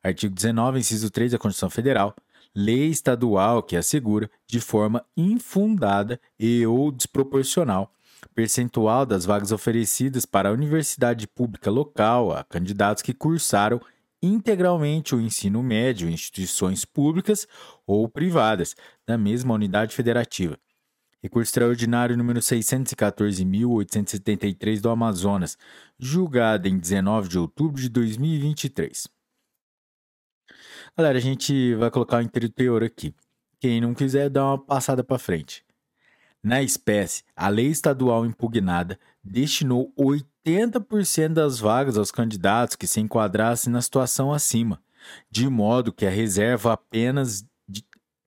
Artigo 0.02 0.34
19, 0.34 0.80
inciso 0.80 1.12
3 1.12 1.34
da 1.34 1.38
Constituição 1.38 1.70
Federal 1.70 2.16
lei 2.56 2.90
estadual 2.90 3.62
que 3.62 3.76
assegura, 3.76 4.32
de 4.48 4.62
forma 4.62 5.06
infundada 5.18 6.20
e 6.40 6.66
ou 6.66 6.90
desproporcional, 6.92 7.92
percentual 8.34 9.06
das 9.06 9.26
vagas 9.26 9.52
oferecidas 9.52 10.26
para 10.26 10.50
a 10.50 10.54
universidade 10.54 11.28
pública 11.28 11.70
local 11.70 12.32
a 12.32 12.44
candidatos 12.44 13.04
que 13.04 13.14
cursaram 13.14 13.80
integralmente 14.22 15.14
o 15.14 15.20
ensino 15.22 15.62
médio 15.62 16.10
em 16.10 16.14
instituições 16.14 16.86
públicas 16.86 17.46
ou 17.86 18.08
privadas 18.08 18.74
da 19.06 19.18
mesma 19.18 19.54
unidade 19.54 19.94
federativa. 19.94 20.58
Recurso 21.22 21.50
extraordinário 21.50 22.16
número 22.16 22.40
614.873 22.40 24.80
do 24.80 24.90
Amazonas, 24.90 25.58
julgado 25.98 26.68
em 26.68 26.78
19 26.78 27.28
de 27.28 27.40
outubro 27.40 27.82
de 27.82 27.90
2023. 27.90 29.15
Galera, 30.98 31.18
a 31.18 31.22
gente 31.22 31.76
vai 31.76 31.92
colocar 31.92 32.20
o 32.20 32.22
inteiro 32.22 32.48
teor 32.48 32.82
aqui. 32.82 33.14
Quem 33.60 33.82
não 33.82 33.94
quiser, 33.94 34.30
dá 34.30 34.46
uma 34.46 34.58
passada 34.58 35.04
para 35.04 35.20
frente. 35.20 35.62
Na 36.42 36.64
espécie, 36.64 37.24
a 37.36 37.50
lei 37.50 37.68
estadual 37.68 38.26
impugnada 38.26 38.98
destinou 39.22 39.94
80% 40.00 41.34
das 41.34 41.60
vagas 41.60 41.98
aos 41.98 42.12
candidatos 42.12 42.78
que 42.78 42.88
se 42.88 43.02
enquadrassem 43.02 43.74
na 43.74 43.82
situação 43.82 44.32
acima, 44.32 44.82
de 45.30 45.50
modo 45.50 45.92
que 45.92 46.06
a 46.06 46.10
reserva 46.10 46.72
apenas 46.72 47.46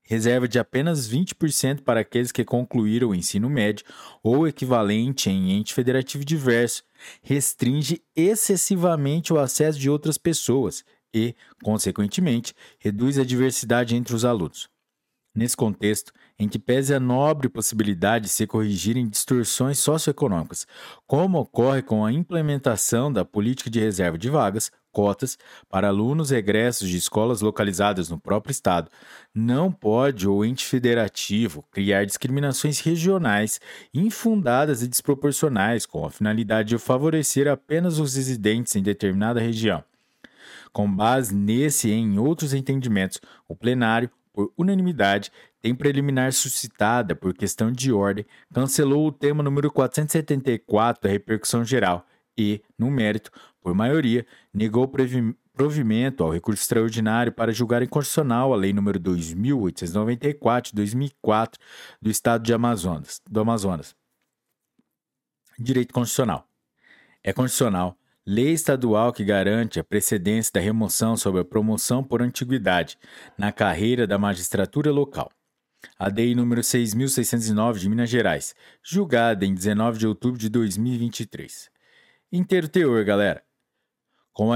reserva 0.03 0.49
de 0.49 0.59
apenas 0.59 1.07
20% 1.07 1.83
para 1.83 2.01
aqueles 2.01 2.33
que 2.33 2.43
concluíram 2.43 3.11
o 3.11 3.15
ensino 3.15 3.51
médio 3.51 3.85
ou 4.23 4.49
equivalente 4.49 5.29
em 5.29 5.53
ente 5.53 5.75
federativo 5.75 6.25
diverso, 6.25 6.83
restringe 7.23 8.03
excessivamente 8.17 9.35
o 9.35 9.39
acesso 9.39 9.79
de 9.79 9.91
outras 9.91 10.17
pessoas, 10.17 10.83
e, 11.15 11.35
consequentemente, 11.63 12.55
reduz 12.79 13.19
a 13.19 13.25
diversidade 13.25 13.97
entre 13.97 14.15
os 14.15 14.25
alunos. 14.25 14.69
Nesse 15.35 15.57
contexto, 15.57 16.13
em 16.37 16.49
que 16.49 16.59
pese 16.59 16.93
a 16.93 16.99
nobre 16.99 17.49
possibilidade 17.49 18.25
de 18.25 18.31
se 18.31 18.45
corrigirem 18.45 19.09
distorções 19.09 19.79
socioeconômicas, 19.79 20.67
como 21.07 21.39
ocorre 21.39 21.81
com 21.81 22.05
a 22.05 22.13
implementação 22.13 23.13
da 23.13 23.25
política 23.25 23.71
de 23.71 23.79
reserva 23.79 24.19
de 24.19 24.29
vagas, 24.29 24.71
cotas, 24.91 25.39
para 25.69 25.89
alunos 25.89 26.33
egressos 26.33 26.89
de 26.89 26.97
escolas 26.97 27.41
localizadas 27.41 28.09
no 28.09 28.19
próprio 28.19 28.51
Estado, 28.51 28.91
não 29.33 29.71
pode 29.71 30.27
o 30.27 30.45
ente 30.45 30.67
federativo 30.67 31.65
criar 31.71 32.05
discriminações 32.05 32.81
regionais 32.81 33.61
infundadas 33.95 34.83
e 34.83 34.89
desproporcionais 34.89 35.87
com 35.87 36.05
a 36.05 36.11
finalidade 36.11 36.71
de 36.71 36.79
favorecer 36.79 37.47
apenas 37.47 38.01
os 38.01 38.17
residentes 38.17 38.75
em 38.75 38.83
determinada 38.83 39.39
região 39.39 39.85
com 40.73 40.91
base 40.91 41.35
nesse 41.35 41.89
e 41.89 41.93
em 41.93 42.19
outros 42.19 42.55
entendimentos, 42.55 43.21
o 43.47 43.55
plenário, 43.55 44.11
por 44.33 44.53
unanimidade, 44.57 45.33
tem 45.61 45.75
preliminar 45.75 46.33
suscitada 46.33 47.17
por 47.17 47.35
questão 47.35 47.73
de 47.73 47.93
ordem, 47.93 48.25
cancelou 48.53 49.09
o 49.09 49.13
tema 49.13 49.43
número 49.43 49.71
474 49.71 51.03
da 51.03 51.09
repercussão 51.09 51.65
geral 51.65 52.07
e, 52.37 52.63
no 52.79 52.91
mérito, 52.91 53.31
por 53.61 53.75
maioria, 53.75 54.25
negou 54.55 54.89
provimento 55.53 56.23
ao 56.23 56.31
recurso 56.31 56.63
extraordinário 56.63 57.33
para 57.33 57.53
julgar 57.53 57.83
inconstitucional 57.83 58.53
a 58.53 58.57
Lei 58.57 58.73
nº 58.73 58.99
2.894 58.99 60.67
de 60.67 60.75
2004 60.75 61.61
do 62.01 62.09
Estado 62.09 62.45
de 62.45 62.55
Amazonas, 62.55 63.21
do 63.29 63.41
Amazonas. 63.41 63.97
Direito 65.59 65.93
Constitucional. 65.93 66.49
É 67.25 67.33
constitucional 67.33 67.99
Lei 68.31 68.53
estadual 68.53 69.11
que 69.11 69.25
garante 69.25 69.81
a 69.81 69.85
precedência 69.85 70.53
da 70.53 70.61
remoção 70.61 71.17
sobre 71.17 71.41
a 71.41 71.45
promoção 71.47 72.05
por 72.05 72.21
antiguidade 72.21 72.99
na 73.39 73.51
carreira 73.51 74.07
da 74.07 74.19
magistratura 74.19 74.93
local. 74.93 75.31
A 75.99 76.11
DEI 76.11 76.35
número 76.35 76.61
6.609 76.61 77.79
de 77.79 77.89
Minas 77.89 78.11
Gerais, 78.11 78.55
julgada 78.85 79.47
em 79.47 79.55
19 79.55 79.99
de 79.99 80.07
outubro 80.07 80.39
de 80.39 80.51
2023. 80.51 81.71
Inteiro 82.31 82.69
teor, 82.69 83.03
galera. 83.03 83.43
Com, 84.39 84.51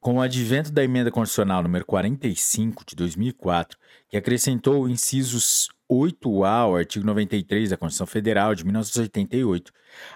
com 0.00 0.16
o 0.16 0.20
advento 0.20 0.72
da 0.72 0.82
emenda 0.82 1.08
constitucional 1.08 1.62
número 1.62 1.86
45 1.86 2.84
de 2.84 2.96
2004, 2.96 3.78
que 4.08 4.16
acrescentou 4.16 4.88
incisos 4.88 5.68
8A 5.88 6.48
ao 6.48 6.74
artigo 6.74 7.06
93 7.06 7.70
da 7.70 7.76
Constituição 7.76 8.08
Federal 8.08 8.56
de 8.56 8.64
1988, 8.64 9.70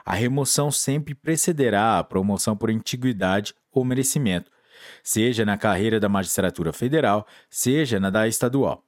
a 0.05 0.15
remoção 0.17 0.69
sempre 0.73 1.15
precederá 1.15 2.01
a 2.01 2.03
promoção 2.03 2.57
por 2.57 2.71
antiguidade 2.71 3.55
ou 3.71 3.85
merecimento, 3.85 4.51
seja 5.01 5.45
na 5.45 5.57
carreira 5.57 6.01
da 6.01 6.09
magistratura 6.09 6.73
federal, 6.73 7.25
seja 7.49 8.01
na 8.01 8.11
da 8.11 8.27
estadual. 8.27 8.83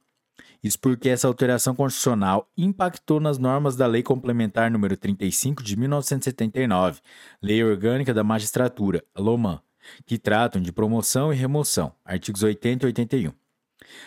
Isso 0.61 0.81
porque 0.81 1.09
essa 1.09 1.29
alteração 1.29 1.73
constitucional 1.73 2.51
impactou 2.59 3.21
nas 3.21 3.39
normas 3.39 3.77
da 3.77 3.87
Lei 3.87 4.03
Complementar 4.03 4.73
número 4.73 4.97
35 4.97 5.63
de 5.63 5.77
1979, 5.77 7.01
Lei 7.41 7.63
Orgânica 7.63 8.13
da 8.13 8.25
Magistratura, 8.25 9.05
LOMAN, 9.17 9.61
que 10.05 10.19
tratam 10.19 10.61
de 10.61 10.73
promoção 10.73 11.33
e 11.33 11.37
remoção, 11.37 11.93
artigos 12.05 12.43
80 12.43 12.85
e 12.85 12.87
81. 12.87 13.33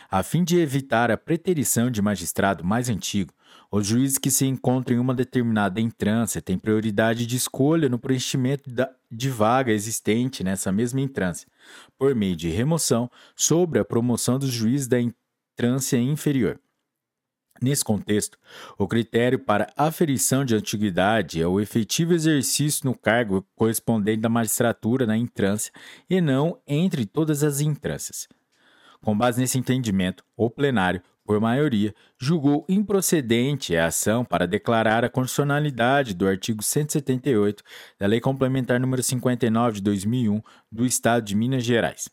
A 0.09 0.23
fim 0.23 0.43
de 0.43 0.57
evitar 0.57 1.11
a 1.11 1.17
preterição 1.17 1.89
de 1.89 2.01
magistrado 2.01 2.63
mais 2.63 2.89
antigo, 2.89 3.33
os 3.71 3.85
juízes 3.85 4.17
que 4.17 4.31
se 4.31 4.45
encontram 4.45 4.97
em 4.97 4.99
uma 4.99 5.13
determinada 5.13 5.79
entrância 5.79 6.41
têm 6.41 6.57
prioridade 6.57 7.25
de 7.25 7.35
escolha 7.35 7.87
no 7.87 7.99
preenchimento 7.99 8.69
de 9.11 9.29
vaga 9.29 9.71
existente 9.71 10.43
nessa 10.43 10.71
mesma 10.71 11.01
entrância, 11.01 11.47
por 11.97 12.15
meio 12.15 12.35
de 12.35 12.49
remoção 12.49 13.09
sobre 13.35 13.79
a 13.79 13.85
promoção 13.85 14.39
dos 14.39 14.49
juízes 14.49 14.87
da 14.87 14.99
entrância 14.99 15.97
inferior. 15.97 16.59
Nesse 17.61 17.83
contexto, 17.83 18.37
o 18.77 18.87
critério 18.87 19.37
para 19.37 19.71
aferição 19.75 20.45
de 20.45 20.55
antiguidade 20.55 21.41
é 21.41 21.47
o 21.47 21.59
efetivo 21.59 22.13
exercício 22.13 22.85
no 22.85 22.97
cargo 22.97 23.45
correspondente 23.53 24.21
da 24.21 24.29
magistratura 24.29 25.05
na 25.05 25.17
entrância 25.17 25.71
e 26.09 26.21
não 26.21 26.57
entre 26.65 27.05
todas 27.05 27.43
as 27.43 27.59
entrâncias. 27.59 28.29
Com 29.01 29.17
base 29.17 29.41
nesse 29.41 29.57
entendimento, 29.57 30.23
o 30.37 30.49
plenário, 30.49 31.01
por 31.25 31.39
maioria, 31.39 31.93
julgou 32.17 32.65
improcedente 32.67 33.75
a 33.75 33.87
ação 33.87 34.23
para 34.23 34.47
declarar 34.47 35.03
a 35.03 35.09
constitucionalidade 35.09 36.13
do 36.13 36.27
artigo 36.27 36.63
178 36.63 37.61
da 37.99 38.07
Lei 38.07 38.21
Complementar 38.21 38.79
nº 38.79 39.01
59 39.01 39.75
de 39.75 39.81
2001 39.83 40.41
do 40.71 40.85
Estado 40.85 41.25
de 41.25 41.35
Minas 41.35 41.63
Gerais. 41.63 42.09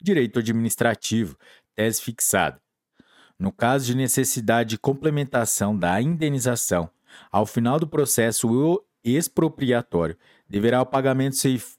Direito 0.00 0.38
administrativo, 0.38 1.36
tese 1.74 2.00
fixada. 2.00 2.60
No 3.40 3.50
caso 3.50 3.86
de 3.86 3.96
necessidade 3.96 4.68
de 4.68 4.78
complementação 4.78 5.74
da 5.74 5.98
indenização, 5.98 6.90
ao 7.32 7.46
final 7.46 7.80
do 7.80 7.88
processo 7.88 8.84
expropriatório, 9.02 10.14
deverá 10.46 10.82
o 10.82 10.86
pagamento 10.86 11.36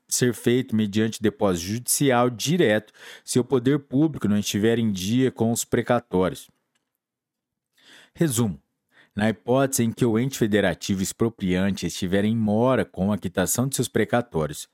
ser, 0.08 0.34
feito 0.34 0.76
mediante 0.76 1.22
depósito 1.22 1.68
judicial 1.68 2.32
direto 2.32 2.92
se 3.24 3.40
o 3.40 3.44
poder 3.44 3.78
público 3.78 4.28
não 4.28 4.40
estiver 4.40 4.80
em 4.80 4.92
dia 4.92 5.32
com 5.32 5.52
os 5.52 5.64
precatórios. 5.64 6.50
Resumo: 8.16 8.60
na 9.16 9.30
hipótese 9.30 9.84
em 9.84 9.92
que 9.92 10.04
o 10.04 10.18
ente 10.18 10.40
federativo 10.40 11.04
expropriante 11.04 11.86
estiver 11.86 12.26
em 12.26 12.36
mora 12.36 12.84
com 12.84 13.14
a 13.14 13.20
quitação 13.20 13.68
de 13.68 13.76
seus 13.76 13.88
precatórios, 13.88 14.68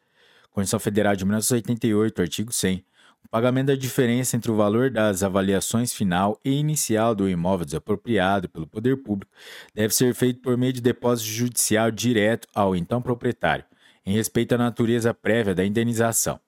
Constituição 0.52 0.80
Federal 0.80 1.18
de 1.18 1.26
1988, 1.26 2.22
artigo 2.22 2.54
100, 2.54 2.86
o 3.28 3.30
pagamento 3.30 3.68
da 3.68 3.76
diferença 3.76 4.36
entre 4.38 4.50
o 4.50 4.56
valor 4.56 4.90
das 4.90 5.22
avaliações 5.22 5.92
final 5.92 6.40
e 6.46 6.52
inicial 6.52 7.14
do 7.14 7.28
imóvel 7.28 7.66
desapropriado 7.66 8.48
pelo 8.48 8.66
poder 8.66 9.04
público 9.04 9.30
deve 9.76 9.94
ser 9.94 10.16
feito 10.16 10.40
por 10.40 10.58
meio 10.58 10.72
de 10.72 10.80
depósito 10.80 11.30
judicial 11.30 11.92
direto 11.92 12.48
ao 12.56 12.74
então 12.74 13.02
proprietário, 13.02 13.66
em 14.06 14.14
respeito 14.14 14.56
à 14.56 14.58
natureza 14.58 15.14
prévia 15.14 15.54
da 15.54 15.66
indenização. 15.66 16.40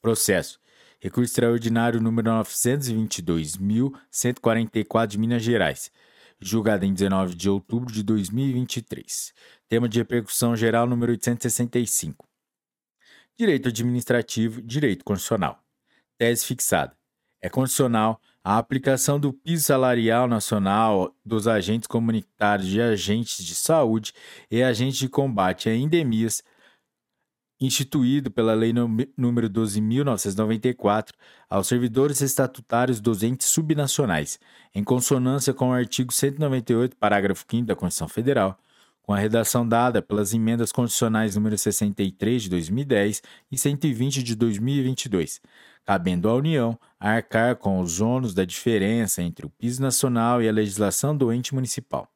Processo. 0.00 0.60
Recurso 1.00 1.32
extraordinário 1.32 2.00
número 2.00 2.30
922.144 2.30 5.08
de 5.08 5.18
Minas 5.18 5.42
Gerais, 5.42 5.90
julgado 6.38 6.84
em 6.84 6.94
19 6.94 7.34
de 7.34 7.50
outubro 7.50 7.92
de 7.92 8.04
2023. 8.04 9.34
Tema 9.68 9.88
de 9.88 9.98
repercussão 9.98 10.54
geral 10.54 10.86
número 10.86 11.10
865. 11.10 12.24
Direito 13.36 13.68
administrativo, 13.68 14.62
direito 14.62 15.04
constitucional. 15.04 15.60
Tese 16.20 16.44
fixada. 16.44 16.92
É 17.40 17.48
condicional 17.48 18.20
a 18.44 18.58
aplicação 18.58 19.18
do 19.18 19.32
piso 19.32 19.64
salarial 19.64 20.28
nacional 20.28 21.16
dos 21.24 21.48
agentes 21.48 21.86
comunitários 21.86 22.68
de 22.68 22.78
agentes 22.78 23.42
de 23.42 23.54
saúde 23.54 24.12
e 24.50 24.62
agentes 24.62 24.98
de 24.98 25.08
combate 25.08 25.70
a 25.70 25.74
endemias, 25.74 26.42
instituído 27.58 28.30
pela 28.30 28.52
Lei 28.52 28.70
nº 28.70 29.08
12.994, 29.16 31.12
aos 31.48 31.66
servidores 31.66 32.20
estatutários 32.20 33.00
dos 33.00 33.22
entes 33.22 33.48
subnacionais, 33.48 34.38
em 34.74 34.84
consonância 34.84 35.54
com 35.54 35.70
o 35.70 35.72
artigo 35.72 36.12
198, 36.12 36.98
parágrafo 36.98 37.46
5 37.50 37.66
da 37.66 37.74
Constituição 37.74 38.08
Federal, 38.08 38.58
com 39.10 39.14
a 39.14 39.18
redação 39.18 39.66
dada 39.66 40.00
pelas 40.00 40.32
emendas 40.32 40.70
constitucionais 40.70 41.34
número 41.34 41.58
63 41.58 42.44
de 42.44 42.48
2010 42.48 43.20
e 43.50 43.58
120 43.58 44.22
de 44.22 44.36
2022, 44.36 45.40
cabendo 45.84 46.28
à 46.28 46.34
União 46.36 46.78
arcar 46.96 47.56
com 47.56 47.80
os 47.80 48.00
ônus 48.00 48.34
da 48.34 48.44
diferença 48.44 49.20
entre 49.20 49.44
o 49.44 49.50
piso 49.50 49.82
nacional 49.82 50.40
e 50.40 50.48
a 50.48 50.52
legislação 50.52 51.16
do 51.16 51.32
ente 51.32 51.52
municipal. 51.52 52.08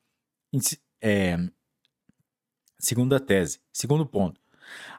É, 1.03 1.37
segunda 2.79 3.19
tese. 3.19 3.59
Segundo 3.73 4.07
ponto. 4.07 4.41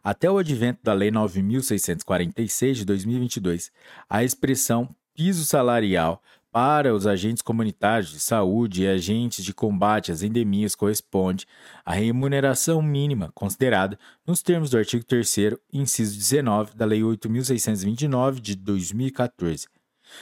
Até 0.04 0.30
o 0.30 0.38
advento 0.38 0.82
da 0.84 0.92
Lei 0.92 1.12
9.646 1.12 2.74
de 2.74 2.84
2022, 2.84 3.72
a 4.10 4.22
expressão 4.22 4.94
piso 5.14 5.46
salarial 5.46 6.22
para 6.56 6.96
os 6.96 7.06
agentes 7.06 7.42
comunitários 7.42 8.12
de 8.12 8.20
saúde 8.22 8.84
e 8.84 8.88
agentes 8.88 9.44
de 9.44 9.54
combate 9.54 10.10
às 10.10 10.24
endemias 10.24 10.74
corresponde 10.74 11.46
à 11.84 11.94
remuneração 11.94 12.82
mínima 12.82 13.30
considerada 13.36 14.00
nos 14.26 14.42
termos 14.42 14.70
do 14.70 14.78
artigo 14.78 15.04
3 15.04 15.58
inciso 15.74 16.18
19 16.18 16.74
da 16.74 16.86
Lei 16.86 17.02
8.629 17.02 18.40
de 18.40 18.56
2014. 18.56 19.68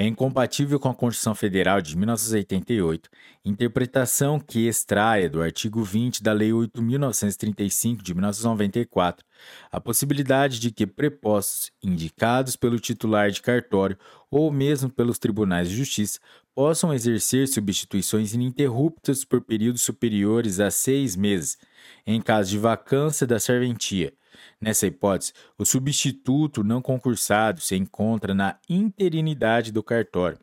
é 0.00 0.06
incompatível 0.06 0.80
com 0.80 0.88
a 0.88 0.94
Constituição 0.94 1.34
Federal 1.34 1.82
de 1.82 1.94
1988, 1.94 3.10
interpretação 3.44 4.40
que 4.40 4.66
extraia 4.66 5.28
do 5.28 5.42
artigo 5.42 5.84
20 5.84 6.22
da 6.22 6.32
Lei 6.32 6.52
8.935 6.52 8.02
de 8.02 8.14
1994 8.14 9.26
a 9.70 9.78
possibilidade 9.78 10.58
de 10.58 10.70
que 10.70 10.86
prepostos 10.86 11.70
indicados 11.82 12.56
pelo 12.56 12.78
titular 12.78 13.30
de 13.30 13.42
cartório 13.42 13.98
ou 14.30 14.50
mesmo 14.50 14.88
pelos 14.88 15.18
tribunais 15.18 15.68
de 15.68 15.76
justiça 15.76 16.18
possam 16.54 16.94
exercer 16.94 17.46
substituições 17.46 18.32
ininterruptas 18.32 19.22
por 19.22 19.42
períodos 19.42 19.82
superiores 19.82 20.60
a 20.60 20.70
seis 20.70 21.14
meses, 21.14 21.58
em 22.06 22.20
caso 22.20 22.50
de 22.50 22.58
vacância 22.58 23.26
da 23.26 23.38
serventia, 23.38 24.12
Nessa 24.60 24.86
hipótese, 24.86 25.32
o 25.56 25.64
substituto 25.64 26.62
não 26.62 26.82
concursado 26.82 27.60
se 27.60 27.76
encontra 27.76 28.34
na 28.34 28.58
interinidade 28.68 29.72
do 29.72 29.82
cartório, 29.82 30.38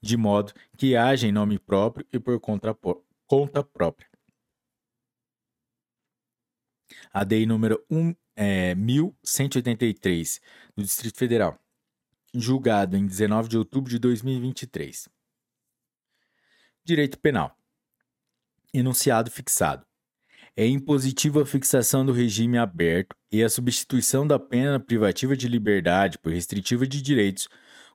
de 0.00 0.16
modo 0.16 0.52
que 0.76 0.96
haja 0.96 1.26
em 1.26 1.32
nome 1.32 1.58
próprio 1.58 2.06
e 2.12 2.18
por 2.18 2.38
conta, 2.40 2.76
conta 3.26 3.64
própria. 3.64 4.08
A 7.12 7.24
DEI 7.24 7.46
número 7.46 7.84
1, 7.90 8.14
é, 8.36 8.74
1183, 8.74 10.40
do 10.76 10.82
Distrito 10.82 11.18
Federal, 11.18 11.58
julgado 12.34 12.96
em 12.96 13.06
19 13.06 13.48
de 13.48 13.58
outubro 13.58 13.90
de 13.90 13.98
2023. 13.98 15.08
Direito 16.84 17.18
Penal. 17.18 17.56
Enunciado 18.72 19.30
fixado 19.30 19.87
é 20.58 20.66
impositiva 20.66 21.42
a 21.42 21.46
fixação 21.46 22.04
do 22.04 22.10
regime 22.10 22.58
aberto 22.58 23.14
e 23.30 23.44
a 23.44 23.48
substituição 23.48 24.26
da 24.26 24.40
pena 24.40 24.80
privativa 24.80 25.36
de 25.36 25.46
liberdade 25.46 26.18
por 26.18 26.32
restritiva 26.32 26.84
de 26.84 27.00
direitos 27.00 27.48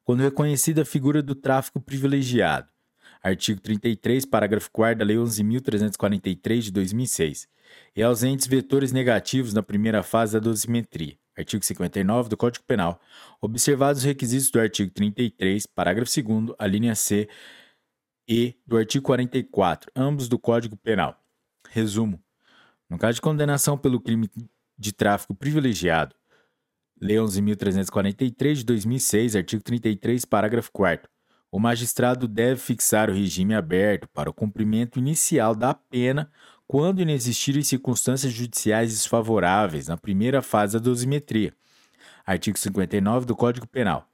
quando 0.05 0.21
reconhecida 0.21 0.83
a 0.83 0.85
figura 0.85 1.21
do 1.21 1.35
tráfico 1.35 1.81
privilegiado. 1.81 2.69
Artigo 3.21 3.59
33, 3.59 4.23
parágrafo 4.25 4.69
4 4.71 4.99
da 4.99 5.03
Lei 5.03 5.17
11.343 5.17 6.59
de 6.61 6.71
2006. 6.71 7.49
E 7.97 8.01
ausentes 8.01 8.47
vetores 8.47 8.93
negativos 8.93 9.53
na 9.53 9.61
primeira 9.61 10.01
fase 10.01 10.31
da 10.31 10.39
dosimetria. 10.39 11.17
Artigo 11.37 11.65
59 11.65 12.29
do 12.29 12.37
Código 12.37 12.63
Penal. 12.65 12.97
Observados 13.41 14.03
os 14.03 14.05
requisitos 14.05 14.49
do 14.49 14.61
artigo 14.61 14.89
33, 14.89 15.67
parágrafo 15.67 16.09
2, 16.23 16.55
a 16.57 16.65
linha 16.65 16.95
C 16.95 17.27
e 18.25 18.55
do 18.65 18.77
artigo 18.77 19.03
44, 19.03 19.91
ambos 19.93 20.29
do 20.29 20.39
Código 20.39 20.77
Penal. 20.77 21.19
Resumo: 21.69 22.22
no 22.89 22.97
caso 22.97 23.15
de 23.15 23.21
condenação 23.21 23.77
pelo 23.77 23.99
crime 23.99 24.29
de 24.77 24.91
tráfico 24.91 25.33
privilegiado, 25.33 26.15
Lei 27.01 27.17
11.343 27.17 28.53
de 28.53 28.63
2006, 28.63 29.35
artigo 29.35 29.61
33, 29.61 30.23
parágrafo 30.25 30.71
4 30.71 31.09
o 31.53 31.59
magistrado 31.59 32.27
deve 32.27 32.59
fixar 32.59 33.11
o 33.11 33.13
regime 33.13 33.53
aberto 33.53 34.09
para 34.11 34.27
o 34.27 34.33
cumprimento 34.33 34.97
inicial 34.97 35.53
da 35.53 35.71
pena 35.71 36.31
quando 36.65 36.99
inexistirem 36.99 37.61
circunstâncias 37.61 38.33
judiciais 38.33 38.89
desfavoráveis 38.89 39.87
na 39.87 39.95
primeira 39.95 40.41
fase 40.41 40.73
da 40.73 40.79
dosimetria. 40.79 41.53
Artigo 42.25 42.57
59 42.57 43.27
do 43.27 43.35
Código 43.35 43.67
Penal. 43.67 44.09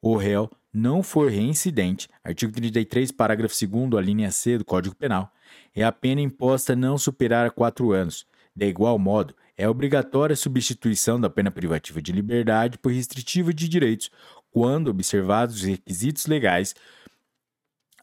O 0.00 0.16
réu 0.16 0.48
não 0.72 1.02
for 1.02 1.28
reincidente, 1.28 2.08
artigo 2.22 2.52
33, 2.52 3.10
parágrafo 3.10 3.56
2 3.66 3.94
a 3.94 4.00
linha 4.00 4.30
C 4.30 4.56
do 4.56 4.64
Código 4.64 4.94
Penal, 4.94 5.32
é 5.74 5.82
a 5.82 5.90
pena 5.90 6.20
imposta 6.20 6.76
não 6.76 6.96
superar 6.96 7.50
quatro 7.50 7.92
anos. 7.92 8.26
De 8.54 8.66
igual 8.66 8.98
modo, 8.98 9.34
é 9.56 9.68
obrigatória 9.68 10.34
a 10.34 10.36
substituição 10.36 11.20
da 11.20 11.28
pena 11.28 11.50
privativa 11.50 12.00
de 12.00 12.12
liberdade 12.12 12.78
por 12.78 12.92
restritiva 12.92 13.52
de 13.52 13.68
direitos, 13.68 14.10
quando 14.50 14.88
observados 14.88 15.56
os 15.56 15.62
requisitos 15.62 16.26
legais. 16.26 16.74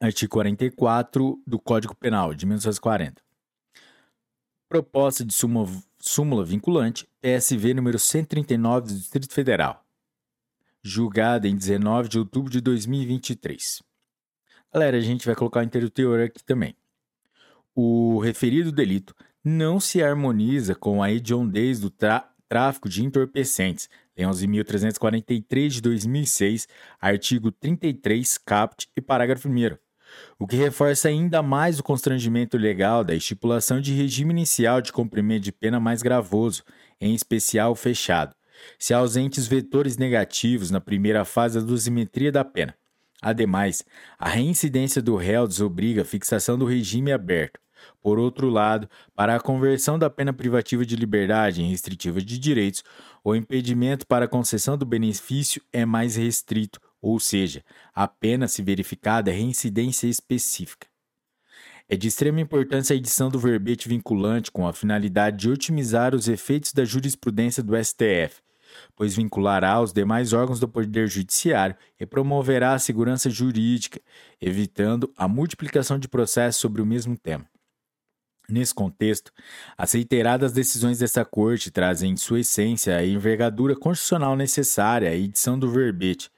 Artigo 0.02 0.32
44 0.32 1.42
do 1.48 1.60
Código 1.60 1.96
Penal 1.96 2.34
de 2.34 2.46
1940. 2.46 3.22
Proposta 4.68 5.24
de 5.24 5.34
súmula, 5.34 5.70
súmula 6.00 6.44
vinculante, 6.44 7.08
PSV 7.22 7.74
número 7.74 8.00
139 8.00 8.88
do 8.88 8.96
Distrito 8.96 9.34
Federal. 9.34 9.86
Julgada 10.84 11.48
em 11.48 11.56
19 11.56 12.10
de 12.10 12.20
outubro 12.20 12.52
de 12.52 12.60
2023. 12.60 13.84
Galera, 14.74 14.98
a 14.98 15.02
gente 15.02 15.26
vai 15.26 15.36
colocar 15.36 15.60
o 15.60 15.64
inteiro 15.64 15.90
teor 15.90 16.22
aqui 16.22 16.44
também 16.44 16.76
o 17.76 18.20
referido 18.20 18.72
delito 18.72 19.16
não 19.44 19.80
se 19.80 20.04
harmoniza 20.04 20.76
com 20.76 21.02
a 21.02 21.12
hediondez 21.12 21.80
do 21.80 21.90
tráfico 22.48 22.88
de 22.88 23.04
entorpecentes, 23.04 23.90
Lei 24.18 24.28
11.343 24.28 25.70
de 25.70 25.82
2006, 25.82 26.68
artigo 27.00 27.52
33, 27.52 28.38
caput 28.38 28.88
e 28.96 29.02
parágrafo 29.02 29.48
1 29.48 29.78
o 30.38 30.46
que 30.46 30.56
reforça 30.56 31.08
ainda 31.08 31.42
mais 31.42 31.80
o 31.80 31.84
constrangimento 31.84 32.58
legal 32.58 33.04
da 33.04 33.16
estipulação 33.16 33.80
de 33.80 33.94
regime 33.94 34.32
inicial 34.32 34.82
de 34.82 34.92
cumprimento 34.92 35.44
de 35.44 35.52
pena 35.54 35.80
mais 35.80 36.02
gravoso, 36.02 36.64
em 37.00 37.16
especial 37.16 37.76
fechado, 37.76 38.36
se 38.78 38.94
ausentes 38.94 39.48
vetores 39.48 39.98
negativos 39.98 40.70
na 40.70 40.82
primeira 40.82 41.24
fase 41.24 41.60
da 41.60 41.66
dosimetria 41.66 42.32
da 42.32 42.44
pena. 42.44 42.76
Ademais, 43.22 43.84
a 44.18 44.28
reincidência 44.28 45.02
do 45.02 45.16
réu 45.16 45.48
desobriga 45.48 46.02
a 46.02 46.06
fixação 46.06 46.58
do 46.58 46.66
regime 46.66 47.12
aberto. 47.12 47.60
Por 48.02 48.18
outro 48.18 48.50
lado, 48.50 48.90
para 49.16 49.36
a 49.36 49.40
conversão 49.40 49.98
da 49.98 50.10
pena 50.10 50.34
privativa 50.34 50.86
de 50.86 50.96
liberdade 50.96 51.62
em 51.62 51.70
restritiva 51.70 52.22
de 52.22 52.38
direitos, 52.40 52.84
o 53.24 53.36
impedimento 53.36 54.08
para 54.08 54.26
a 54.26 54.28
concessão 54.28 54.78
do 54.78 54.86
benefício 54.86 55.62
é 55.72 55.86
mais 55.86 56.16
restrito, 56.16 56.80
ou 57.02 57.20
seja, 57.20 57.64
a 57.94 58.08
pena, 58.08 58.48
se 58.48 58.62
verificada, 58.62 59.32
é 59.32 59.34
reincidência 59.34 60.08
específica. 60.08 60.88
É 61.88 61.96
de 61.96 62.08
extrema 62.08 62.40
importância 62.40 62.94
a 62.94 62.98
edição 62.98 63.30
do 63.30 63.38
verbete 63.38 63.90
vinculante 63.90 64.52
com 64.52 64.68
a 64.68 64.74
finalidade 64.74 65.38
de 65.38 65.50
otimizar 65.50 66.16
os 66.16 66.28
efeitos 66.28 66.72
da 66.74 66.86
jurisprudência 66.86 67.62
do 67.62 67.76
STF, 67.76 68.42
pois 69.02 69.16
vinculará 69.16 69.82
os 69.82 69.92
demais 69.92 70.32
órgãos 70.32 70.60
do 70.60 70.68
Poder 70.68 71.08
Judiciário 71.08 71.76
e 72.00 72.06
promoverá 72.06 72.76
a 72.76 72.78
segurança 72.78 73.32
jurídica, 73.32 74.00
evitando 74.40 75.12
a 75.18 75.28
multiplicação 75.28 75.98
de 75.98 76.08
processos 76.08 76.62
sobre 76.62 76.84
o 76.84 76.86
mesmo 76.86 77.18
tema. 77.18 77.44
Nesse 78.48 78.76
contexto, 78.76 79.32
as 79.76 79.94
reiteradas 79.94 80.54
decisões 80.54 81.00
dessa 81.00 81.26
Corte 81.26 81.72
trazem 81.72 82.12
em 82.12 82.16
sua 82.16 82.42
essência 82.42 82.96
a 82.96 83.04
envergadura 83.04 83.76
constitucional 83.76 84.36
necessária 84.36 85.10
à 85.10 85.16
edição 85.16 85.58
do 85.58 85.72
verbete, 85.72 86.30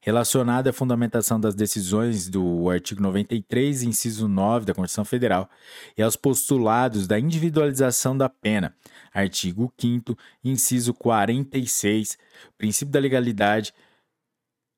relacionada 0.00 0.70
à 0.70 0.72
fundamentação 0.72 1.40
das 1.40 1.54
decisões 1.54 2.28
do 2.28 2.70
artigo 2.70 3.02
93, 3.02 3.82
inciso 3.82 4.28
9 4.28 4.66
da 4.66 4.74
Constituição 4.74 5.04
Federal, 5.04 5.50
e 5.96 6.02
aos 6.02 6.16
postulados 6.16 7.06
da 7.06 7.18
individualização 7.18 8.16
da 8.16 8.28
pena, 8.28 8.74
artigo 9.12 9.72
5 9.78 10.16
inciso 10.44 10.94
46, 10.94 12.16
princípio 12.56 12.92
da 12.92 13.00
legalidade, 13.00 13.74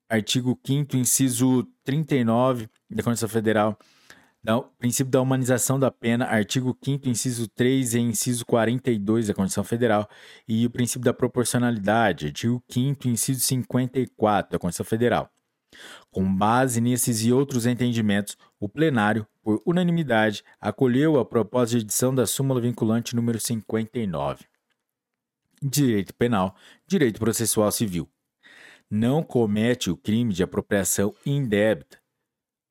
artigo 0.09 0.59
5 0.65 0.97
inciso 0.97 1.67
39 1.83 2.67
da 2.89 3.03
Constituição 3.03 3.29
Federal, 3.29 3.77
o 4.49 4.63
princípio 4.79 5.11
da 5.11 5.21
humanização 5.21 5.79
da 5.79 5.91
pena, 5.91 6.25
artigo 6.25 6.75
5 6.83 7.07
inciso 7.07 7.47
3 7.47 7.93
e 7.93 7.99
inciso 7.99 8.43
42 8.45 9.27
da 9.27 9.33
Constituição 9.35 9.63
Federal, 9.63 10.09
e 10.47 10.65
o 10.65 10.69
princípio 10.69 11.05
da 11.05 11.13
proporcionalidade, 11.13 12.27
artigo 12.27 12.63
5 12.67 13.07
inciso 13.07 13.41
54 13.41 14.51
da 14.51 14.59
Constituição 14.59 14.89
Federal. 14.89 15.29
Com 16.09 16.35
base 16.35 16.81
nesses 16.81 17.23
e 17.23 17.31
outros 17.31 17.65
entendimentos, 17.65 18.35
o 18.59 18.67
plenário, 18.67 19.27
por 19.43 19.61
unanimidade, 19.65 20.43
acolheu 20.59 21.19
a 21.19 21.25
proposta 21.25 21.77
de 21.77 21.85
edição 21.85 22.13
da 22.13 22.25
súmula 22.25 22.59
vinculante 22.59 23.15
número 23.15 23.39
59. 23.39 24.45
Direito 25.61 26.13
Penal, 26.15 26.55
Direito 26.87 27.19
Processual 27.19 27.71
Civil. 27.71 28.09
Não 28.89 29.23
comete 29.23 29.89
o 29.89 29.95
crime 29.95 30.33
de 30.33 30.43
apropriação 30.43 31.13
indébita 31.25 32.00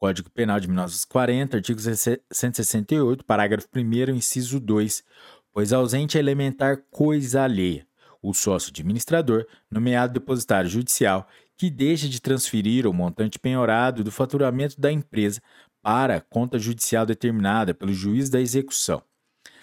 Código 0.00 0.30
Penal 0.30 0.58
de 0.58 0.66
1940, 0.66 1.58
artigo 1.58 1.78
168, 1.78 3.22
parágrafo 3.22 3.68
1 3.76 4.14
inciso 4.14 4.58
2, 4.58 5.04
pois 5.52 5.74
ausente 5.74 6.16
é 6.16 6.20
elementar 6.20 6.84
coisa 6.90 7.42
alheia, 7.42 7.86
o 8.22 8.32
sócio 8.32 8.70
administrador, 8.70 9.46
nomeado 9.70 10.14
depositário 10.14 10.70
judicial, 10.70 11.28
que 11.54 11.68
deixa 11.68 12.08
de 12.08 12.18
transferir 12.18 12.86
o 12.86 12.94
montante 12.94 13.38
penhorado 13.38 14.02
do 14.02 14.10
faturamento 14.10 14.80
da 14.80 14.90
empresa 14.90 15.42
para 15.82 16.18
conta 16.18 16.58
judicial 16.58 17.04
determinada 17.04 17.74
pelo 17.74 17.92
juiz 17.92 18.30
da 18.30 18.40
execução. 18.40 19.02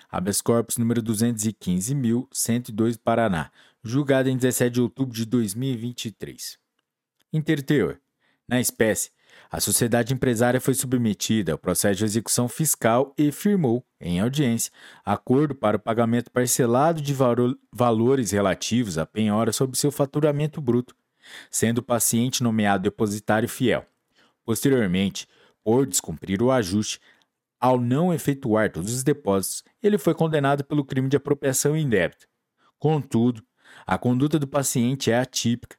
Habeas 0.08 0.40
corpus 0.40 0.78
número 0.78 1.02
215.102 1.02 2.96
Paraná, 3.04 3.52
julgado 3.84 4.30
em 4.30 4.38
17 4.38 4.72
de 4.76 4.82
outubro 4.82 5.16
de 5.16 5.26
2023. 5.26 6.60
Interteor. 7.34 7.98
Na 8.48 8.62
espécie, 8.62 9.17
a 9.50 9.60
sociedade 9.60 10.14
empresária 10.14 10.60
foi 10.60 10.74
submetida 10.74 11.54
ao 11.54 11.58
processo 11.58 12.00
de 12.00 12.06
execução 12.06 12.50
fiscal 12.50 13.14
e 13.18 13.32
firmou, 13.32 13.86
em 14.00 14.20
audiência, 14.20 14.72
acordo 15.06 15.56
para 15.56 15.78
o 15.78 15.80
pagamento 15.80 16.30
parcelado 16.30 17.02
de 17.02 17.16
valores 17.72 18.32
relativos 18.32 18.98
à 18.98 19.06
penhora 19.06 19.54
sobre 19.54 19.78
seu 19.78 19.92
faturamento 19.92 20.60
bruto, 20.60 20.96
sendo 21.50 21.80
o 21.80 21.84
paciente 21.84 22.44
nomeado 22.44 22.84
depositário 22.84 23.48
fiel. 23.48 23.86
Posteriormente, 24.46 25.28
por 25.64 25.86
descumprir 25.86 26.42
o 26.42 26.52
ajuste, 26.52 27.00
ao 27.60 27.80
não 27.80 28.14
efetuar 28.14 28.72
todos 28.72 28.94
os 28.94 29.04
depósitos, 29.04 29.64
ele 29.82 29.98
foi 29.98 30.14
condenado 30.14 30.64
pelo 30.64 30.86
crime 30.86 31.10
de 31.10 31.18
apropriação 31.18 31.76
indébita. 31.76 32.28
Contudo, 32.78 33.44
a 33.86 33.98
conduta 33.98 34.38
do 34.38 34.48
paciente 34.48 35.12
é 35.12 35.20
atípica, 35.20 35.76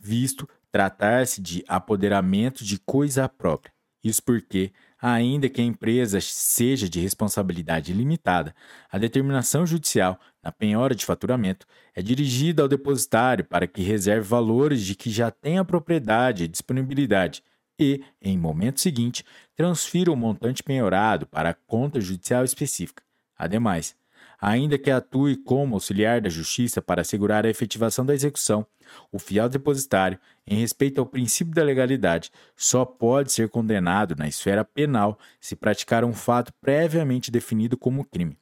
visto 0.00 0.48
tratar-se 0.76 1.40
de 1.40 1.64
apoderamento 1.66 2.62
de 2.62 2.78
coisa 2.78 3.26
própria. 3.26 3.72
Isso 4.04 4.22
porque, 4.22 4.72
ainda 5.00 5.48
que 5.48 5.62
a 5.62 5.64
empresa 5.64 6.20
seja 6.20 6.86
de 6.86 7.00
responsabilidade 7.00 7.94
limitada, 7.94 8.54
a 8.92 8.98
determinação 8.98 9.64
judicial 9.64 10.20
na 10.42 10.52
penhora 10.52 10.94
de 10.94 11.06
faturamento 11.06 11.66
é 11.94 12.02
dirigida 12.02 12.60
ao 12.60 12.68
depositário 12.68 13.42
para 13.42 13.66
que 13.66 13.80
reserve 13.80 14.28
valores 14.28 14.82
de 14.82 14.94
que 14.94 15.08
já 15.08 15.30
tem 15.30 15.56
a 15.56 15.64
propriedade 15.64 16.44
e 16.44 16.48
disponibilidade 16.48 17.42
e, 17.80 18.04
em 18.20 18.36
momento 18.36 18.78
seguinte, 18.78 19.24
transfira 19.54 20.12
o 20.12 20.16
montante 20.16 20.62
penhorado 20.62 21.26
para 21.26 21.48
a 21.48 21.54
conta 21.54 22.02
judicial 22.02 22.44
específica. 22.44 23.02
Ademais, 23.34 23.96
ainda 24.40 24.78
que 24.78 24.90
atue 24.90 25.36
como 25.36 25.74
auxiliar 25.74 26.20
da 26.20 26.28
justiça 26.28 26.82
para 26.82 27.02
assegurar 27.02 27.44
a 27.46 27.50
efetivação 27.50 28.04
da 28.04 28.14
execução, 28.14 28.66
o 29.10 29.18
fiel 29.18 29.48
depositário, 29.48 30.18
em 30.46 30.58
respeito 30.60 31.00
ao 31.00 31.06
princípio 31.06 31.54
da 31.54 31.62
legalidade, 31.62 32.30
só 32.56 32.84
pode 32.84 33.32
ser 33.32 33.48
condenado 33.48 34.14
na 34.16 34.28
esfera 34.28 34.64
penal 34.64 35.18
se 35.40 35.56
praticar 35.56 36.04
um 36.04 36.12
fato 36.12 36.52
previamente 36.60 37.30
definido 37.30 37.76
como 37.76 38.04
crime. 38.04 38.38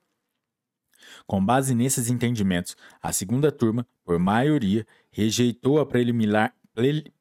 Com 1.26 1.44
base 1.44 1.74
nesses 1.74 2.10
entendimentos, 2.10 2.76
a 3.02 3.12
segunda 3.12 3.50
turma, 3.52 3.86
por 4.04 4.18
maioria, 4.18 4.86
rejeitou 5.10 5.78
a 5.78 5.86
preliminar, 5.86 6.54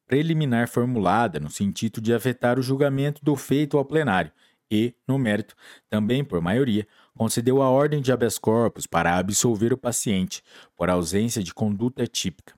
preliminar 0.07 0.67
formulada 0.67 1.39
no 1.39 1.49
sentido 1.49 2.01
de 2.01 2.13
afetar 2.13 2.59
o 2.59 2.63
julgamento 2.63 3.23
do 3.23 3.35
feito 3.35 3.77
ao 3.77 3.85
plenário 3.85 4.31
e, 4.69 4.95
no 5.07 5.19
mérito, 5.19 5.55
também 5.89 6.23
por 6.23 6.41
maioria, 6.41 6.87
concedeu 7.17 7.61
a 7.61 7.69
ordem 7.69 8.01
de 8.01 8.11
habeas 8.11 8.37
corpus 8.37 8.87
para 8.87 9.17
absolver 9.17 9.73
o 9.73 9.77
paciente 9.77 10.43
por 10.75 10.89
ausência 10.89 11.43
de 11.43 11.53
conduta 11.53 12.05
típica. 12.07 12.53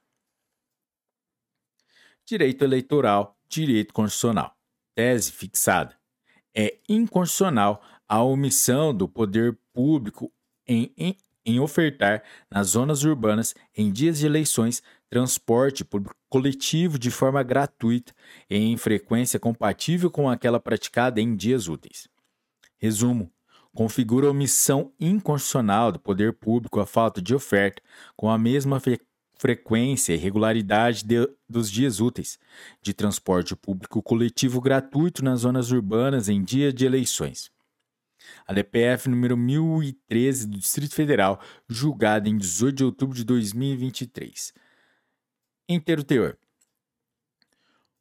Direito 2.25 2.63
eleitoral, 2.63 3.38
direito 3.47 3.93
constitucional. 3.93 4.55
Tese 4.95 5.31
fixada. 5.31 5.95
É 6.55 6.79
inconstitucional 6.88 7.81
a 8.07 8.23
omissão 8.23 8.95
do 8.95 9.07
poder 9.07 9.57
público 9.73 10.31
em, 10.65 10.91
em, 10.97 11.17
em 11.45 11.59
ofertar 11.59 12.23
nas 12.49 12.69
zonas 12.69 13.03
urbanas, 13.03 13.53
em 13.75 13.91
dias 13.91 14.19
de 14.19 14.25
eleições, 14.25 14.81
transporte 15.09 15.85
coletivo 16.29 16.97
de 16.97 17.11
forma 17.11 17.43
gratuita 17.43 18.13
e 18.49 18.57
em 18.57 18.77
frequência 18.77 19.39
compatível 19.39 20.09
com 20.09 20.29
aquela 20.29 20.59
praticada 20.59 21.21
em 21.21 21.35
dias 21.35 21.67
úteis. 21.67 22.07
Resumo: 22.77 23.31
configura 23.75 24.31
omissão 24.31 24.93
inconstitucional 24.99 25.91
do 25.91 25.99
poder 25.99 26.33
público 26.33 26.79
a 26.79 26.85
falta 26.85 27.22
de 27.22 27.35
oferta 27.35 27.83
com 28.15 28.29
a 28.29 28.38
mesma 28.38 28.79
fre 28.79 28.99
frequência 29.38 30.13
e 30.13 30.17
regularidade 30.17 31.03
de, 31.03 31.29
dos 31.47 31.69
dias 31.69 31.99
úteis 31.99 32.40
de 32.81 32.93
transporte 32.93 33.53
público 33.53 34.01
coletivo 34.01 34.61
gratuito 34.61 35.25
nas 35.25 35.41
zonas 35.41 35.72
urbanas 35.72 36.29
em 36.29 36.41
dia 36.41 36.72
de 36.72 36.85
eleições. 36.85 37.51
A 38.47 38.53
DPF 38.53 39.09
número 39.09 39.35
1013 39.35 40.47
do 40.47 40.58
Distrito 40.58 40.95
Federal, 40.95 41.41
julgada 41.67 42.29
em 42.29 42.38
18 42.38 42.75
de 42.77 42.83
outubro 42.85 43.13
de 43.13 43.25
2023. 43.25 44.53
Inteiro 45.67 46.01
teor. 46.01 46.38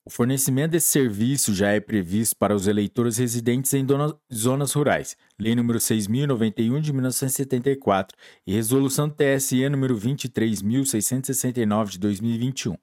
O 0.06 0.10
fornecimento 0.10 0.72
desse 0.72 0.88
serviço 0.88 1.54
já 1.54 1.70
é 1.70 1.81
previsto 1.81 2.37
para 2.37 2.54
os 2.54 2.67
eleitores 2.67 3.17
residentes 3.17 3.72
em 3.72 3.87
zonas 4.31 4.72
rurais, 4.74 5.17
Lei 5.38 5.54
nº 5.54 5.76
6.091 5.76 6.78
de 6.78 6.92
1974 6.92 8.15
e 8.47 8.53
Resolução 8.53 9.08
TSE 9.08 9.56
nº 9.56 9.94
23.669 9.94 11.92
de 11.92 11.99
2021. 11.99 12.76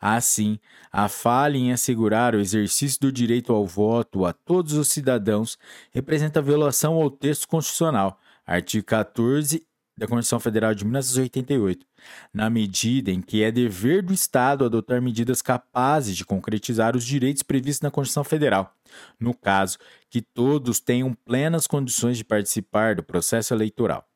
Assim, 0.00 0.56
a 0.92 1.08
falha 1.08 1.56
em 1.56 1.72
assegurar 1.72 2.32
o 2.36 2.40
exercício 2.40 3.00
do 3.00 3.10
direito 3.10 3.52
ao 3.52 3.66
voto 3.66 4.24
a 4.24 4.32
todos 4.32 4.74
os 4.74 4.86
cidadãos 4.86 5.58
representa 5.90 6.40
violação 6.40 6.94
ao 6.94 7.10
texto 7.10 7.48
constitucional, 7.48 8.20
artigo 8.46 8.86
14 8.86 9.66
da 9.96 10.06
Constituição 10.06 10.40
Federal 10.40 10.74
de 10.74 10.84
1988, 10.84 11.86
na 12.32 12.48
medida 12.48 13.10
em 13.10 13.20
que 13.20 13.42
é 13.42 13.50
dever 13.50 14.02
do 14.02 14.12
Estado 14.12 14.64
adotar 14.64 15.02
medidas 15.02 15.42
capazes 15.42 16.16
de 16.16 16.24
concretizar 16.24 16.96
os 16.96 17.04
direitos 17.04 17.42
previstos 17.42 17.82
na 17.82 17.90
Constituição 17.90 18.24
Federal, 18.24 18.74
no 19.20 19.34
caso, 19.34 19.78
que 20.08 20.22
todos 20.22 20.80
tenham 20.80 21.12
plenas 21.12 21.66
condições 21.66 22.16
de 22.16 22.24
participar 22.24 22.96
do 22.96 23.02
processo 23.02 23.52
eleitoral. 23.52 24.08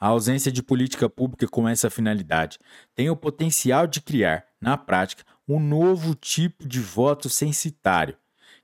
A 0.00 0.08
ausência 0.08 0.50
de 0.50 0.62
política 0.62 1.08
pública 1.08 1.46
com 1.48 1.68
essa 1.68 1.88
finalidade 1.88 2.58
tem 2.94 3.08
o 3.08 3.16
potencial 3.16 3.86
de 3.86 4.00
criar, 4.00 4.44
na 4.60 4.76
prática, 4.76 5.24
um 5.48 5.60
novo 5.60 6.14
tipo 6.14 6.66
de 6.66 6.80
voto 6.80 7.28
censitário, 7.28 8.16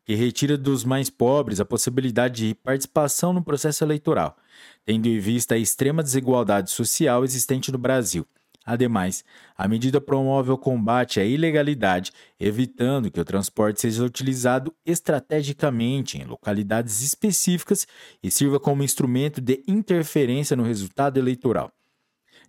que 0.04 0.14
retira 0.14 0.56
dos 0.56 0.84
mais 0.84 1.10
pobres 1.10 1.60
a 1.60 1.64
possibilidade 1.64 2.48
de 2.48 2.54
participação 2.54 3.32
no 3.32 3.42
processo 3.42 3.84
eleitoral, 3.84 4.36
tendo 4.84 5.06
em 5.06 5.18
vista 5.18 5.54
a 5.54 5.58
extrema 5.58 6.02
desigualdade 6.02 6.70
social 6.70 7.24
existente 7.24 7.70
no 7.70 7.78
Brasil. 7.78 8.26
Ademais, 8.64 9.24
a 9.56 9.66
medida 9.66 10.00
promove 10.00 10.50
o 10.50 10.58
combate 10.58 11.18
à 11.18 11.24
ilegalidade, 11.24 12.12
evitando 12.38 13.10
que 13.10 13.18
o 13.18 13.24
transporte 13.24 13.80
seja 13.80 14.04
utilizado 14.04 14.74
estrategicamente 14.84 16.18
em 16.18 16.24
localidades 16.24 17.00
específicas 17.00 17.86
e 18.22 18.30
sirva 18.30 18.60
como 18.60 18.82
instrumento 18.82 19.40
de 19.40 19.62
interferência 19.66 20.56
no 20.56 20.62
resultado 20.62 21.18
eleitoral. 21.18 21.72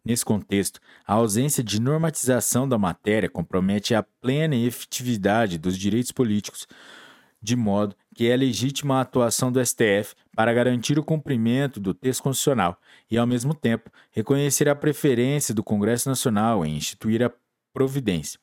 Nesse 0.03 0.25
contexto, 0.25 0.79
a 1.05 1.13
ausência 1.13 1.63
de 1.63 1.79
normatização 1.79 2.67
da 2.67 2.77
matéria 2.77 3.29
compromete 3.29 3.95
a 3.95 4.03
plena 4.03 4.55
efetividade 4.55 5.57
dos 5.57 5.77
direitos 5.77 6.11
políticos, 6.11 6.67
de 7.41 7.55
modo 7.55 7.95
que 8.13 8.29
é 8.29 8.35
legítima 8.35 8.97
a 8.97 9.01
atuação 9.01 9.51
do 9.51 9.63
STF 9.65 10.15
para 10.35 10.53
garantir 10.53 10.99
o 10.99 11.03
cumprimento 11.03 11.79
do 11.79 11.93
texto 11.93 12.23
constitucional 12.23 12.79
e, 13.09 13.17
ao 13.17 13.25
mesmo 13.25 13.53
tempo, 13.53 13.89
reconhecer 14.11 14.69
a 14.69 14.75
preferência 14.75 15.53
do 15.53 15.63
Congresso 15.63 16.07
Nacional 16.07 16.65
em 16.65 16.75
instituir 16.75 17.23
a 17.23 17.31
providência. 17.73 18.39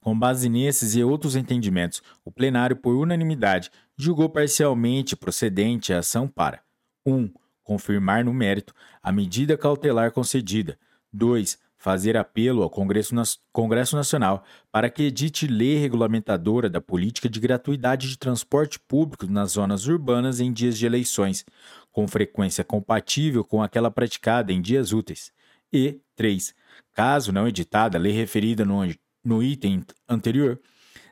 Com 0.00 0.18
base 0.18 0.48
nesses 0.48 0.94
e 0.96 1.04
outros 1.04 1.36
entendimentos, 1.36 2.02
o 2.24 2.32
plenário, 2.32 2.76
por 2.76 2.96
unanimidade, 2.96 3.70
julgou 3.96 4.28
parcialmente 4.28 5.14
procedente 5.14 5.92
a 5.92 5.98
ação 5.98 6.26
para 6.26 6.62
1. 7.04 7.14
Um, 7.14 7.32
confirmar 7.62 8.24
no 8.24 8.34
mérito 8.34 8.74
a 9.00 9.12
medida 9.12 9.56
cautelar 9.56 10.10
concedida. 10.10 10.76
2 11.12 11.58
fazer 11.80 12.14
apelo 12.14 12.62
ao 12.62 12.68
Congresso, 12.68 13.14
Congresso 13.50 13.96
Nacional 13.96 14.44
para 14.70 14.90
que 14.90 15.04
edite 15.04 15.46
lei 15.46 15.78
regulamentadora 15.78 16.68
da 16.68 16.78
política 16.78 17.26
de 17.26 17.40
gratuidade 17.40 18.06
de 18.06 18.18
transporte 18.18 18.78
público 18.78 19.26
nas 19.26 19.52
zonas 19.52 19.86
urbanas 19.86 20.40
em 20.40 20.52
dias 20.52 20.76
de 20.76 20.84
eleições, 20.84 21.44
com 21.90 22.06
frequência 22.06 22.62
compatível 22.62 23.42
com 23.42 23.62
aquela 23.62 23.90
praticada 23.90 24.52
em 24.52 24.60
dias 24.60 24.92
úteis. 24.92 25.32
E 25.72 25.98
3. 26.16 26.54
Caso 26.92 27.32
não 27.32 27.48
editada 27.48 27.96
a 27.96 28.00
lei 28.00 28.12
referida 28.12 28.62
no, 28.62 28.82
no 29.24 29.42
item 29.42 29.82
anterior, 30.06 30.60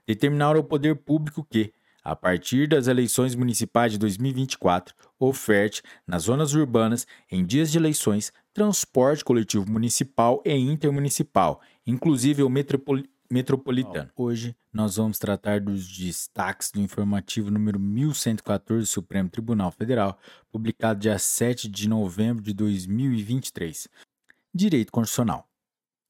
determinar 0.07 0.55
ao 0.55 0.63
poder 0.63 0.97
público 0.97 1.47
que, 1.49 1.73
a 2.05 2.15
partir 2.15 2.69
das 2.69 2.89
eleições 2.89 3.35
municipais 3.35 3.93
de 3.93 3.99
2024, 3.99 4.95
oferte, 5.19 5.83
nas 6.07 6.25
zonas 6.25 6.53
urbanas, 6.53 7.07
em 7.31 7.45
dias 7.45 7.73
de 7.73 7.79
eleições, 7.79 8.33
transporte 8.59 9.25
coletivo 9.25 9.71
municipal 9.71 10.43
e 10.45 10.53
intermunicipal, 10.53 11.61
inclusive 11.87 12.43
o 12.43 12.49
metropol 12.49 13.01
metropolitano. 13.31 14.11
Hoje 14.17 14.57
nós 14.73 14.97
vamos 14.97 15.17
tratar 15.17 15.61
dos 15.61 15.87
destaques 15.87 16.73
do 16.73 16.81
informativo 16.81 17.53
número 17.53 17.79
1114 17.79 18.81
do 18.81 18.87
Supremo 18.87 19.29
Tribunal 19.29 19.71
Federal, 19.71 20.19
publicado 20.51 20.99
dia 20.99 21.17
7 21.21 21.69
de 21.69 21.89
novembro 21.89 22.43
de 22.43 22.53
2023. 22.53 23.87
Direito 24.53 24.91
Constitucional. 24.91 25.49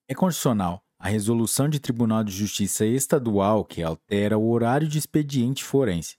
É 0.08 0.14
constitucional 0.14 0.82
a 0.98 1.10
resolução 1.10 1.68
de 1.68 1.78
Tribunal 1.78 2.24
de 2.24 2.32
Justiça 2.32 2.86
Estadual 2.86 3.62
que 3.62 3.82
altera 3.82 4.38
o 4.38 4.48
horário 4.50 4.88
de 4.88 4.96
expediente 4.96 5.62
forense, 5.62 6.16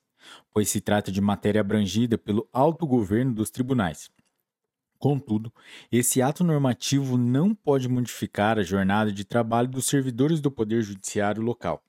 pois 0.54 0.70
se 0.70 0.80
trata 0.80 1.12
de 1.12 1.22
matéria 1.22 1.62
abrangida 1.62 2.20
pelo 2.20 2.48
autogoverno 2.54 3.34
dos 3.34 3.50
tribunais. 3.50 4.12
Contudo, 5.00 5.52
esse 5.90 6.22
ato 6.22 6.44
normativo 6.44 7.18
não 7.18 7.56
pode 7.56 7.88
modificar 7.88 8.60
a 8.60 8.64
jornada 8.64 9.14
de 9.14 9.24
trabalho 9.24 9.70
dos 9.70 9.86
servidores 9.86 10.42
do 10.42 10.52
Poder 10.52 10.82
Judiciário 10.82 11.42
local, 11.42 11.82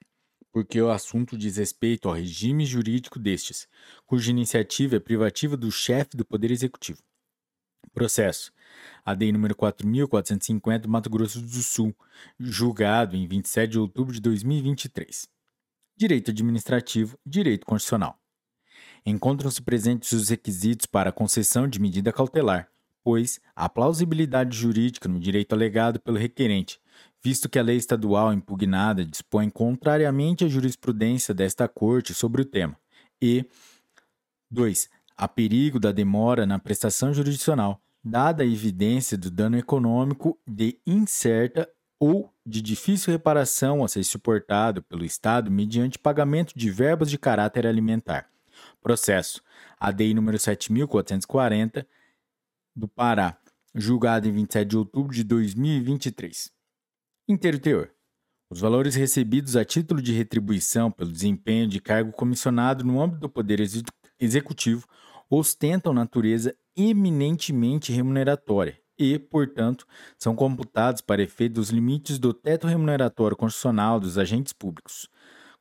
porque 0.53 0.81
o 0.81 0.91
assunto 0.91 1.37
diz 1.37 1.57
respeito 1.57 2.09
ao 2.09 2.15
regime 2.15 2.65
jurídico 2.65 3.19
destes, 3.19 3.67
cuja 4.07 4.31
iniciativa 4.31 4.95
é 4.95 5.01
privativa 5.01 5.57
do 5.57 5.73
chefe 5.73 6.17
do 6.17 6.25
Poder 6.25 6.53
Executivo. 6.53 7.03
Processo. 7.93 8.53
ADI 9.05 9.33
número 9.33 9.57
4450, 9.57 10.87
Mato 10.87 11.11
Grosso 11.11 11.41
do 11.41 11.49
Sul, 11.49 11.93
julgado 12.39 13.17
em 13.17 13.27
27 13.27 13.73
de 13.73 13.79
outubro 13.81 14.15
de 14.15 14.21
2023. 14.21 15.29
Direito 15.97 16.31
administrativo, 16.31 17.19
direito 17.27 17.67
constitucional. 17.67 18.17
Encontram-se 19.05 19.61
presentes 19.61 20.13
os 20.13 20.29
requisitos 20.29 20.87
para 20.87 21.11
a 21.11 21.13
concessão 21.13 21.67
de 21.67 21.81
medida 21.81 22.13
cautelar, 22.13 22.71
pois 23.03 23.41
há 23.55 23.69
plausibilidade 23.69 24.57
jurídica 24.57 25.09
no 25.09 25.19
direito 25.19 25.55
alegado 25.55 26.01
pelo 26.01 26.19
requerente, 26.19 26.81
visto 27.23 27.49
que 27.49 27.59
a 27.59 27.63
lei 27.63 27.77
estadual 27.77 28.33
impugnada 28.33 29.05
dispõe 29.05 29.51
contrariamente 29.51 30.45
à 30.45 30.49
jurisprudência 30.49 31.35
desta 31.35 31.69
Corte 31.69 32.15
sobre 32.15 32.43
o 32.43 32.45
tema, 32.45 32.77
e 33.21 33.45
2 34.51 34.89
Há 35.21 35.29
perigo 35.29 35.79
da 35.79 35.93
demora 35.93 36.47
na 36.47 36.59
prestação 36.59 37.13
jurisdicional, 37.13 37.79
dada 38.03 38.43
a 38.43 38.47
evidência 38.47 39.19
do 39.19 39.31
dano 39.31 39.59
econômico 39.59 40.39
de 40.49 40.79
incerta 40.87 41.69
ou 41.99 42.33
de 42.47 42.63
difícil 42.63 43.13
reparação 43.13 43.85
a 43.85 43.89
ser 43.89 44.03
suportado 44.03 44.83
pelo 44.83 45.05
Estado 45.05 45.51
mediante 45.51 45.99
pagamento 45.99 46.55
de 46.57 46.71
verbas 46.71 47.11
de 47.11 47.19
caráter 47.19 47.67
alimentar. 47.67 48.31
Processo 48.83 49.43
ADI 49.79 50.15
número 50.15 50.39
7440 50.39 51.87
do 52.81 52.89
Pará, 52.89 53.39
julgado 53.75 54.27
em 54.27 54.33
27 54.33 54.69
de 54.69 54.77
outubro 54.77 55.15
de 55.15 55.23
2023. 55.23 56.51
Inteiro 57.29 57.59
teor. 57.59 57.91
Os 58.51 58.59
valores 58.59 58.97
recebidos 58.97 59.55
a 59.55 59.65
título 59.65 60.03
de 60.03 60.13
retribuição 60.13 60.91
pelo 60.91 61.13
desempenho 61.13 61.69
de 61.69 61.81
cargo 61.81 62.11
comissionado 62.11 62.83
no 62.83 63.01
âmbito 63.01 63.21
do 63.21 63.29
Poder 63.29 63.61
Executivo 64.19 64.89
ostentam 65.31 65.93
natureza 65.93 66.53
eminentemente 66.77 67.93
remuneratória 67.93 68.77
e, 68.99 69.19
portanto, 69.19 69.87
são 70.19 70.35
computados 70.35 71.01
para 71.01 71.23
efeito 71.23 71.55
dos 71.55 71.71
limites 71.71 72.19
do 72.19 72.35
teto 72.35 72.67
remuneratório 72.67 73.37
constitucional 73.37 74.01
dos 74.01 74.19
agentes 74.19 74.53
públicos. 74.53 75.09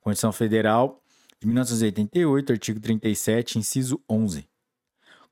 Constituição 0.00 0.32
Federal 0.32 1.00
de 1.40 1.46
1988, 1.46 2.52
artigo 2.52 2.80
37, 2.80 3.58
inciso 3.58 4.02
11. 4.10 4.49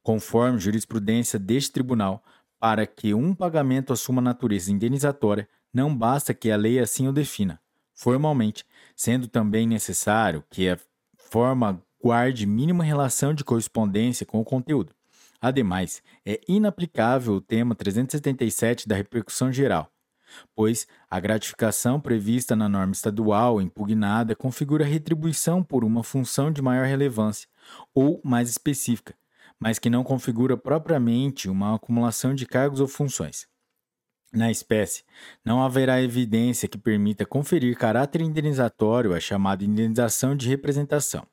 Conforme 0.03 0.59
jurisprudência 0.59 1.39
deste 1.39 1.73
tribunal, 1.73 2.23
para 2.59 2.87
que 2.87 3.15
um 3.15 3.35
pagamento 3.35 3.93
assuma 3.93 4.21
natureza 4.21 4.73
indenizatória, 4.73 5.49
não 5.73 5.95
basta 5.95 6.35
que 6.35 6.51
a 6.51 6.57
lei 6.57 6.79
assim 6.79 7.07
o 7.07 7.13
defina, 7.13 7.61
formalmente, 7.95 8.65
sendo 8.97 9.29
também 9.29 9.67
necessário 9.67 10.43
que 10.51 10.69
a 10.69 10.79
forma 11.17 11.83
guarde 12.03 12.47
mínima 12.47 12.85
relação 12.85 13.35
de 13.35 13.45
correspondência 13.45 14.25
com 14.25 14.41
o 14.41 14.45
conteúdo. 14.45 14.95
Ademais, 15.41 16.03
é 16.27 16.41
inaplicável 16.49 17.35
o 17.35 17.41
tema 17.41 17.75
377 17.75 18.89
da 18.89 18.97
repercussão 18.97 19.53
geral, 19.53 19.93
pois 20.55 20.87
a 21.09 21.21
gratificação 21.21 22.01
prevista 22.01 22.57
na 22.57 22.69
norma 22.69 22.93
estadual 22.93 23.61
impugnada 23.61 24.35
configura 24.35 24.85
retribuição 24.85 25.63
por 25.63 25.85
uma 25.85 26.03
função 26.03 26.51
de 26.51 26.61
maior 26.61 26.87
relevância 26.87 27.49
ou 27.95 28.21
mais 28.25 28.51
específica, 28.51 29.15
mas 29.59 29.79
que 29.79 29.91
não 29.91 30.05
configura 30.05 30.57
propriamente 30.57 31.49
uma 31.49 31.75
acumulação 31.75 32.35
de 32.35 32.47
cargos 32.47 32.81
ou 32.81 32.89
funções. 32.89 33.47
Na 34.33 34.51
espécie, 34.51 35.05
não 35.45 35.63
haverá 35.63 36.03
evidência 36.03 36.69
que 36.69 36.77
permita 36.77 37.25
conferir 37.25 37.77
caráter 37.77 38.21
indenizatório 38.21 39.15
à 39.15 39.21
chamada 39.21 39.65
indenização 39.65 40.37
de 40.37 40.49
representação. 40.49 41.27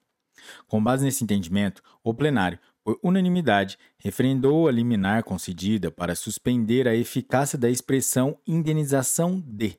Com 0.68 0.82
base 0.82 1.04
nesse 1.04 1.24
entendimento, 1.24 1.82
o 2.04 2.14
plenário, 2.14 2.60
por 2.84 2.98
unanimidade, 3.04 3.78
referendou 3.98 4.68
a 4.68 4.72
liminar 4.72 5.24
concedida 5.24 5.92
para 5.92 6.16
suspender 6.16 6.88
a 6.88 6.96
eficácia 6.96 7.58
da 7.58 7.70
expressão 7.70 8.38
indenização 8.48 9.44
de, 9.46 9.78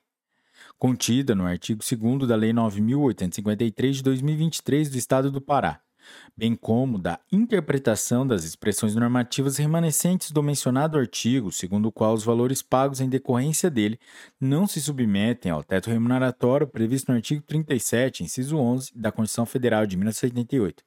contida 0.79 1.35
no 1.35 1.47
artigo 1.47 1.83
2 1.83 2.29
da 2.29 2.37
Lei 2.37 2.53
9.853 2.53 3.91
de 3.93 4.03
2023 4.03 4.91
do 4.91 4.99
Estado 4.99 5.31
do 5.31 5.41
Pará, 5.41 5.81
bem 6.37 6.55
como 6.55 6.99
da 6.99 7.19
interpretação 7.33 8.27
das 8.27 8.45
expressões 8.45 8.95
normativas 8.95 9.57
remanescentes 9.57 10.31
do 10.31 10.43
mencionado 10.43 10.99
artigo, 10.99 11.51
segundo 11.51 11.87
o 11.87 11.93
qual 11.93 12.15
os 12.15 12.25
valores 12.25 12.63
pagos 12.63 13.01
em 13.01 13.09
decorrência 13.09 13.71
dele 13.71 13.99
não 14.41 14.67
se 14.67 14.81
submetem 14.81 15.51
ao 15.51 15.65
teto 15.65 15.91
remuneratório 15.91 16.67
previsto 16.67 17.11
no 17.11 17.17
artigo 17.17 17.43
37, 17.43 18.25
inciso 18.25 18.57
11 18.57 18.93
da 18.95 19.11
Constituição 19.11 19.47
Federal 19.47 19.87
de 19.87 19.97
1988. 19.97 20.85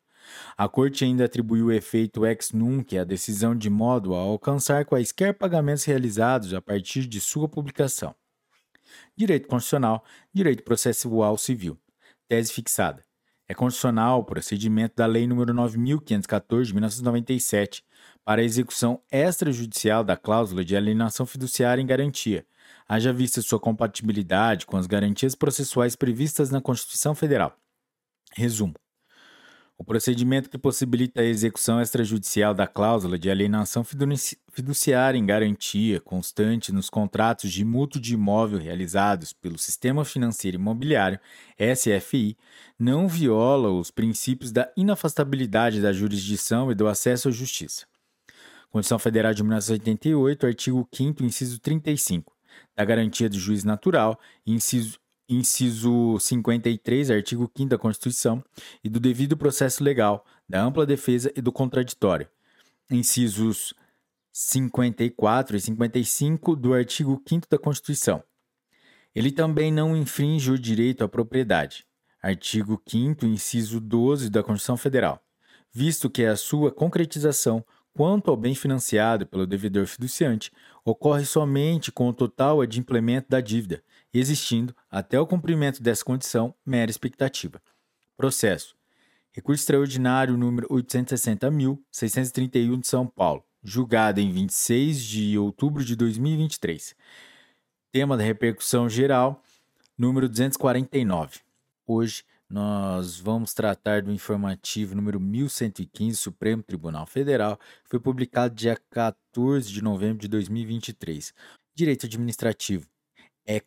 A 0.57 0.67
Corte 0.67 1.03
ainda 1.03 1.25
atribuiu 1.25 1.67
o 1.67 1.71
efeito 1.71 2.25
ex 2.25 2.51
nunc 2.51 2.97
à 2.97 3.03
decisão 3.03 3.55
de 3.55 3.69
modo 3.69 4.13
a 4.13 4.19
alcançar 4.19 4.85
quaisquer 4.85 5.33
pagamentos 5.33 5.85
realizados 5.85 6.53
a 6.53 6.61
partir 6.61 7.07
de 7.07 7.19
sua 7.19 7.47
publicação. 7.47 8.13
Direito 9.15 9.47
Constitucional, 9.47 10.03
Direito 10.33 10.63
Processual 10.63 11.37
Civil. 11.37 11.77
Tese 12.27 12.53
fixada. 12.53 13.08
É 13.51 13.55
constitucional 13.55 14.19
o 14.19 14.23
procedimento 14.23 14.95
da 14.95 15.07
Lei 15.07 15.25
nº 15.25 15.51
9.514 15.51 16.65
de 16.65 16.73
1997 16.73 17.83
para 18.23 18.41
a 18.41 18.43
execução 18.43 19.01
extrajudicial 19.11 20.03
da 20.03 20.15
cláusula 20.15 20.63
de 20.63 20.75
alienação 20.77 21.25
fiduciária 21.25 21.81
em 21.81 21.85
garantia, 21.87 22.45
haja 22.87 23.11
vista 23.11 23.41
sua 23.41 23.59
compatibilidade 23.59 24.67
com 24.67 24.77
as 24.77 24.85
garantias 24.85 25.33
processuais 25.33 25.95
previstas 25.95 26.51
na 26.51 26.61
Constituição 26.61 27.15
Federal. 27.15 27.57
Resumo: 28.35 28.75
o 29.79 29.83
procedimento 29.85 30.49
que 30.49 30.57
possibilita 30.57 31.21
a 31.21 31.25
execução 31.25 31.81
extrajudicial 31.81 32.53
da 32.53 32.67
cláusula 32.67 33.17
de 33.17 33.31
alienação 33.31 33.81
fiduciária 34.51 35.17
em 35.17 35.25
garantia 35.25 36.01
constante 36.01 36.73
nos 36.73 36.89
contratos 36.89 37.49
de 37.49 37.63
mútuo 37.63 38.01
de 38.01 38.13
imóvel 38.13 38.59
realizados 38.59 39.31
pelo 39.31 39.57
Sistema 39.57 40.03
Financeiro 40.03 40.57
Imobiliário, 40.57 41.17
SFI, 41.57 42.37
não 42.77 43.07
viola 43.07 43.71
os 43.71 43.89
princípios 43.89 44.51
da 44.51 44.69
inafastabilidade 44.75 45.81
da 45.81 45.93
jurisdição 45.93 46.69
e 46.69 46.75
do 46.75 46.85
acesso 46.85 47.29
à 47.29 47.31
justiça. 47.31 47.85
Constituição 48.69 48.99
Federal 48.99 49.33
de 49.33 49.41
1988, 49.41 50.45
artigo 50.45 50.89
5 50.93 51.23
inciso 51.23 51.57
35, 51.57 52.33
da 52.75 52.83
garantia 52.83 53.29
do 53.29 53.39
juiz 53.39 53.63
natural, 53.63 54.19
inciso 54.45 54.98
inciso 55.29 56.17
53, 56.19 57.11
artigo 57.11 57.49
5 57.55 57.69
da 57.69 57.77
Constituição, 57.77 58.43
e 58.83 58.89
do 58.89 58.99
devido 58.99 59.37
processo 59.37 59.83
legal, 59.83 60.25
da 60.47 60.61
ampla 60.61 60.85
defesa 60.85 61.31
e 61.35 61.41
do 61.41 61.51
contraditório. 61.51 62.27
Incisos 62.89 63.73
54 64.33 65.55
e 65.55 65.61
55 65.61 66.55
do 66.55 66.73
artigo 66.73 67.21
5 67.27 67.47
da 67.49 67.57
Constituição. 67.57 68.23
Ele 69.13 69.31
também 69.31 69.71
não 69.71 69.95
infringe 69.95 70.51
o 70.51 70.57
direito 70.57 71.03
à 71.03 71.07
propriedade. 71.07 71.85
Artigo 72.21 72.81
5 72.87 73.25
inciso 73.25 73.79
12 73.79 74.29
da 74.29 74.43
Constituição 74.43 74.75
Federal, 74.75 75.23
visto 75.71 76.09
que 76.09 76.25
a 76.25 76.35
sua 76.35 76.71
concretização 76.71 77.63
quanto 77.93 78.29
ao 78.29 78.37
bem 78.37 78.55
financiado 78.55 79.25
pelo 79.25 79.47
devedor 79.47 79.85
fiduciante 79.85 80.51
ocorre 80.85 81.25
somente 81.25 81.91
com 81.91 82.07
o 82.07 82.13
total 82.13 82.61
adimplemento 82.61 83.27
da 83.29 83.41
dívida, 83.41 83.83
existindo, 84.13 84.73
até 84.89 85.19
o 85.19 85.27
cumprimento 85.27 85.83
dessa 85.83 86.03
condição, 86.03 86.55
mera 86.65 86.89
expectativa. 86.89 87.61
Processo. 88.17 88.75
Recurso 89.31 89.61
extraordinário 89.61 90.35
número 90.35 90.67
860.631 90.69 92.79
de 92.79 92.87
São 92.87 93.05
Paulo, 93.05 93.43
julgado 93.63 94.19
em 94.19 94.31
26 94.31 94.99
de 95.01 95.37
outubro 95.37 95.85
de 95.85 95.95
2023. 95.95 96.95
Tema 97.91 98.17
da 98.17 98.23
repercussão 98.23 98.89
geral, 98.89 99.43
número 99.97 100.27
249. 100.27 101.41
Hoje 101.85 102.23
nós 102.49 103.19
vamos 103.19 103.53
tratar 103.53 104.01
do 104.01 104.11
informativo 104.11 104.95
número 104.95 105.19
1115, 105.19 106.17
Supremo 106.17 106.63
Tribunal 106.63 107.05
Federal, 107.05 107.59
que 107.83 107.91
foi 107.91 107.99
publicado 107.99 108.55
dia 108.55 108.75
14 108.89 109.71
de 109.71 109.83
novembro 109.83 110.17
de 110.17 110.27
2023. 110.27 111.35
Direito 111.75 112.07
administrativo 112.07 112.87
é 113.49 113.59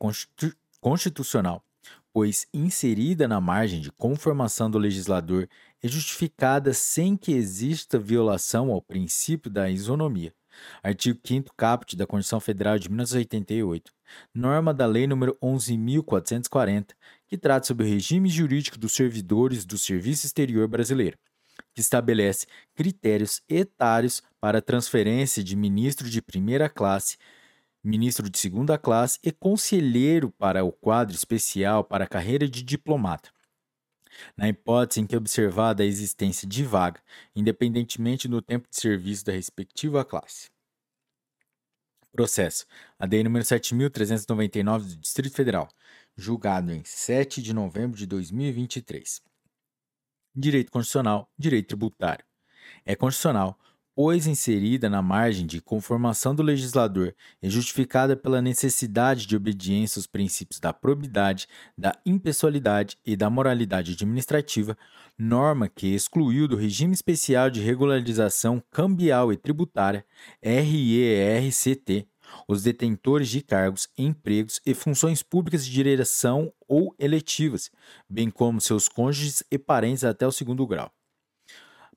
constitucional, 0.81 1.65
pois 2.13 2.47
inserida 2.55 3.27
na 3.27 3.41
margem 3.41 3.81
de 3.81 3.91
conformação 3.91 4.71
do 4.71 4.79
legislador 4.79 5.49
é 5.83 5.89
justificada 5.89 6.73
sem 6.73 7.17
que 7.17 7.33
exista 7.33 7.99
violação 7.99 8.71
ao 8.71 8.81
princípio 8.81 9.51
da 9.51 9.69
isonomia. 9.69 10.33
Artigo 10.85 11.19
5 11.25 11.53
caput 11.57 11.97
da 11.97 12.07
Constituição 12.07 12.39
Federal 12.39 12.79
de 12.79 12.89
1988, 12.89 13.91
norma 14.33 14.73
da 14.73 14.87
Lei 14.87 15.07
nº 15.09 15.37
11.440, 15.43 16.91
que 17.27 17.37
trata 17.37 17.67
sobre 17.67 17.85
o 17.85 17.89
regime 17.89 18.29
jurídico 18.29 18.79
dos 18.79 18.93
servidores 18.93 19.65
do 19.65 19.77
Serviço 19.77 20.27
Exterior 20.27 20.69
Brasileiro, 20.69 21.19
que 21.75 21.81
estabelece 21.81 22.47
critérios 22.75 23.43
etários 23.49 24.23
para 24.39 24.63
transferência 24.63 25.43
de 25.43 25.57
ministro 25.57 26.09
de 26.09 26.23
primeira 26.23 26.69
classe 26.69 27.17
ministro 27.83 28.31
de 28.31 28.39
segunda 28.39 28.79
classe 28.79 29.19
e 29.23 29.33
conselheiro 29.33 30.31
para 30.31 30.65
o 30.65 30.71
quadro 30.71 31.15
especial 31.15 31.83
para 31.83 32.05
a 32.05 32.09
carreira 32.09 32.49
de 32.49 32.63
diplomata. 32.63 33.31
Na 34.37 34.49
hipótese 34.49 35.01
em 35.01 35.07
que 35.07 35.17
observada 35.17 35.83
a 35.83 35.87
existência 35.87 36.47
de 36.47 36.63
vaga, 36.65 37.01
independentemente 37.35 38.29
do 38.29 38.43
tempo 38.43 38.69
de 38.69 38.77
serviço 38.77 39.25
da 39.25 39.33
respectiva 39.33 40.05
classe. 40.05 40.51
Processo. 42.13 42.67
ADI 42.99 43.25
número 43.25 43.45
7.399 43.45 44.81
do 44.81 44.97
Distrito 44.97 45.35
Federal, 45.35 45.69
julgado 46.15 46.71
em 46.71 46.85
7 46.85 47.41
de 47.41 47.55
novembro 47.55 47.97
de 47.97 48.07
2023. 48.07 49.23
Direito 50.35 50.71
Constitucional, 50.71 51.31
Direito 51.39 51.69
Tributário. 51.69 52.25
É 52.85 52.95
constitucional 52.95 53.59
pois 53.95 54.27
inserida 54.27 54.89
na 54.89 55.03
margem 55.03 55.47
de 55.47 55.61
conformação 55.61 56.35
do 56.35 56.43
legislador 56.43 57.15
e 57.43 57.51
justificada 57.51 58.17
pela 58.17 58.41
necessidade 58.41 59.27
de 59.27 59.37
obediência 59.37 59.99
aos 59.99 60.07
princípios 60.07 60.59
da 60.59 60.73
probidade, 60.73 61.47
da 61.77 61.95
impessoalidade 62.07 62.99
e 63.05 63.17
da 63.17 63.29
moralidade 63.29 63.93
administrativa, 63.93 64.77
norma 65.19 65.69
que 65.69 65.95
excluiu 65.95 66.49
do 66.49 66.57
regime 66.57 66.95
especial 66.95 67.51
de 67.51 67.61
regularização 67.61 68.63
cambial 68.71 69.33
e 69.33 69.37
tributária, 69.37 70.05
RERCT, 70.43 72.09
os 72.49 72.63
detentores 72.63 73.29
de 73.29 73.43
cargos, 73.43 73.89
empregos 73.97 74.59
e 74.65 74.73
funções 74.73 75.23
públicas 75.23 75.67
de 75.67 75.73
direção 75.73 76.51
ou 76.67 76.95
eletivas, 76.99 77.71
bem 78.09 78.31
como 78.31 78.59
seus 78.59 78.89
cônjuges 78.89 79.43
e 79.51 79.59
parentes 79.59 80.03
até 80.03 80.27
o 80.27 80.33
segundo 80.33 80.67
grau. 80.67 80.91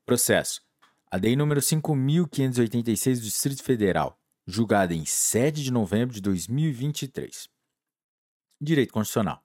Processo 0.05 0.64
a 1.11 1.17
DEI 1.17 1.35
número 1.35 1.61
5.586 1.61 3.15
do 3.15 3.21
Distrito 3.21 3.63
Federal, 3.63 4.19
julgada 4.45 4.93
em 4.93 5.05
7 5.05 5.61
de 5.63 5.71
novembro 5.71 6.13
de 6.13 6.21
2023. 6.21 7.47
Direito 8.59 8.91
Constitucional. 8.91 9.43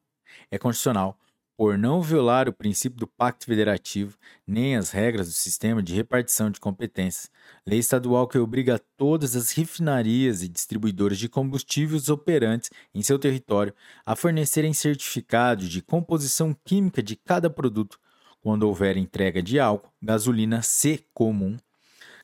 É 0.51 0.59
constitucional 0.59 1.19
por 1.57 1.77
não 1.77 2.01
violar 2.01 2.49
o 2.49 2.55
princípio 2.55 2.99
do 2.99 3.07
Pacto 3.07 3.45
Federativo 3.45 4.17
nem 4.47 4.77
as 4.77 4.91
regras 4.91 5.27
do 5.27 5.35
sistema 5.35 5.83
de 5.83 5.95
repartição 5.95 6.51
de 6.51 6.59
competências, 6.59 7.31
lei 7.67 7.79
estadual 7.79 8.27
que 8.27 8.39
obriga 8.39 8.81
todas 8.97 9.37
as 9.37 9.53
refinarias 9.53 10.43
e 10.43 10.49
distribuidoras 10.49 11.19
de 11.19 11.29
combustíveis 11.29 12.09
operantes 12.09 12.71
em 12.95 13.03
seu 13.03 13.19
território 13.19 13.75
a 14.07 14.17
fornecerem 14.17 14.73
certificado 14.73 15.69
de 15.69 15.83
composição 15.83 16.57
química 16.65 17.03
de 17.03 17.15
cada 17.15 17.51
produto 17.51 18.01
quando 18.41 18.65
houver 18.65 18.97
entrega 18.97 19.43
de 19.43 19.59
álcool, 19.59 19.93
gasolina 20.03 20.63
C 20.63 21.05
comum, 21.13 21.57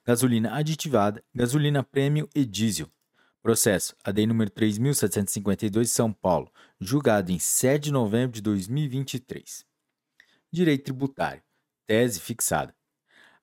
gasolina 0.04 0.54
aditivada, 0.54 1.22
gasolina 1.34 1.82
prêmio 1.82 2.28
e 2.34 2.44
diesel. 2.44 2.88
Processo 3.42 3.94
ADI 4.02 4.26
número 4.26 4.50
3752 4.50 5.90
São 5.90 6.12
Paulo, 6.12 6.50
julgado 6.80 7.30
em 7.30 7.38
7 7.38 7.84
de 7.84 7.92
novembro 7.92 8.34
de 8.34 8.42
2023. 8.42 9.64
Direito 10.52 10.84
tributário. 10.84 11.42
Tese 11.86 12.20
fixada. 12.20 12.75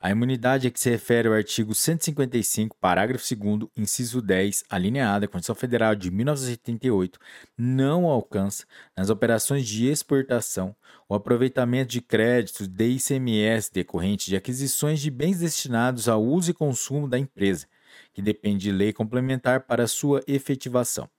A 0.04 0.10
imunidade 0.10 0.68
a 0.68 0.70
que 0.70 0.82
se 0.82 0.90
refere 0.90 1.30
ao 1.30 1.34
artigo 1.34 1.74
155, 1.74 2.76
parágrafo 2.76 3.24
2, 3.34 3.70
inciso 3.78 4.22
10, 4.22 4.66
alineada 4.70 5.24
à 5.24 5.28
Constituição 5.30 5.56
Federal 5.56 5.96
de 5.96 6.12
1988, 6.12 7.18
não 7.58 8.08
alcança, 8.08 8.66
nas 8.98 9.10
operações 9.10 9.66
de 9.66 9.88
exportação, 9.88 10.76
o 11.08 11.16
aproveitamento 11.16 11.90
de 11.90 12.02
créditos 12.02 12.68
de 12.68 12.86
ICMS 12.86 13.72
decorrentes 13.72 14.26
de 14.26 14.36
aquisições 14.36 15.00
de 15.00 15.10
bens 15.10 15.40
destinados 15.40 16.10
ao 16.10 16.22
uso 16.22 16.52
e 16.52 16.54
consumo 16.54 17.08
da 17.08 17.18
empresa, 17.18 17.66
que 18.14 18.22
depende 18.22 18.64
de 18.66 18.74
lei 18.74 18.92
complementar 18.92 19.62
para 19.62 19.88
sua 19.88 20.22
efetivação. 20.28 21.10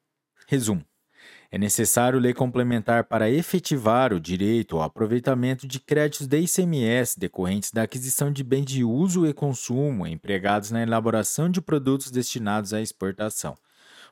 Resumo. 0.47 0.85
É 1.55 1.59
necessário 1.59 2.19
lei 2.19 2.35
complementar 2.35 3.05
para 3.05 3.31
efetivar 3.31 4.13
o 4.13 4.19
direito 4.19 4.75
ao 4.75 4.83
aproveitamento 4.83 5.69
de 5.69 5.79
créditos 5.79 6.27
de 6.27 6.41
ICMS 6.41 7.17
decorrentes 7.17 7.71
da 7.71 7.85
aquisição 7.85 8.33
de 8.33 8.43
bens 8.43 8.65
de 8.65 8.83
uso 8.83 9.25
e 9.25 9.33
consumo 9.33 10.05
empregados 10.05 10.73
na 10.73 10.83
elaboração 10.83 11.49
de 11.49 11.61
produtos 11.61 12.11
destinados 12.11 12.75
à 12.75 12.81
exportação. 12.81 13.57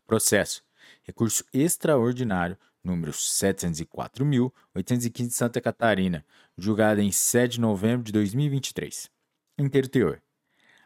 Processo. 0.07 0.62
Recurso 1.03 1.44
extraordinário 1.53 2.57
número 2.81 3.10
704.815 3.10 5.26
de 5.26 5.35
Santa 5.35 5.60
Catarina, 5.60 6.25
julgado 6.57 7.01
em 7.01 7.10
7 7.10 7.55
de 7.55 7.60
novembro 7.60 8.05
de 8.05 8.12
2023. 8.12 9.10
Inteiro 9.58 9.89
teor. 9.89 10.23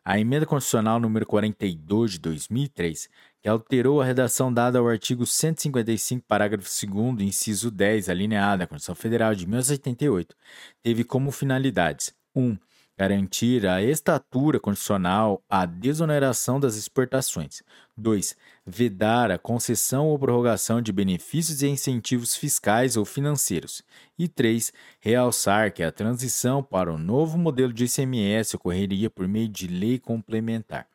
A 0.08 0.20
emenda 0.20 0.46
constitucional 0.46 1.00
número 1.00 1.26
42 1.26 2.12
de 2.12 2.20
2003 2.20 3.08
que 3.08 3.12
alterou 3.48 4.00
a 4.00 4.04
redação 4.04 4.52
dada 4.52 4.78
ao 4.78 4.88
artigo 4.88 5.26
155, 5.26 6.24
parágrafo 6.26 6.68
2, 6.86 7.20
inciso 7.20 7.70
10, 7.70 8.08
alineada 8.08 8.64
à 8.64 8.66
Constituição 8.66 8.94
Federal 8.94 9.34
de 9.34 9.46
1988, 9.46 10.34
teve 10.82 11.04
como 11.04 11.30
finalidades: 11.30 12.12
1. 12.34 12.42
Um, 12.42 12.58
garantir 12.98 13.66
a 13.66 13.82
estatura 13.82 14.58
constitucional 14.58 15.44
à 15.48 15.66
desoneração 15.66 16.58
das 16.58 16.76
exportações. 16.76 17.62
2. 17.96 18.34
Vedar 18.64 19.30
a 19.30 19.38
concessão 19.38 20.06
ou 20.06 20.18
prorrogação 20.18 20.80
de 20.80 20.92
benefícios 20.92 21.62
e 21.62 21.68
incentivos 21.68 22.34
fiscais 22.34 22.96
ou 22.96 23.04
financeiros. 23.04 23.82
E 24.18 24.26
3. 24.26 24.72
Realçar 24.98 25.72
que 25.72 25.82
a 25.82 25.92
transição 25.92 26.62
para 26.62 26.92
o 26.92 26.98
novo 26.98 27.36
modelo 27.36 27.72
de 27.72 27.84
ICMS 27.84 28.56
ocorreria 28.56 29.10
por 29.10 29.28
meio 29.28 29.48
de 29.48 29.66
lei 29.66 29.98
complementar. 29.98 30.86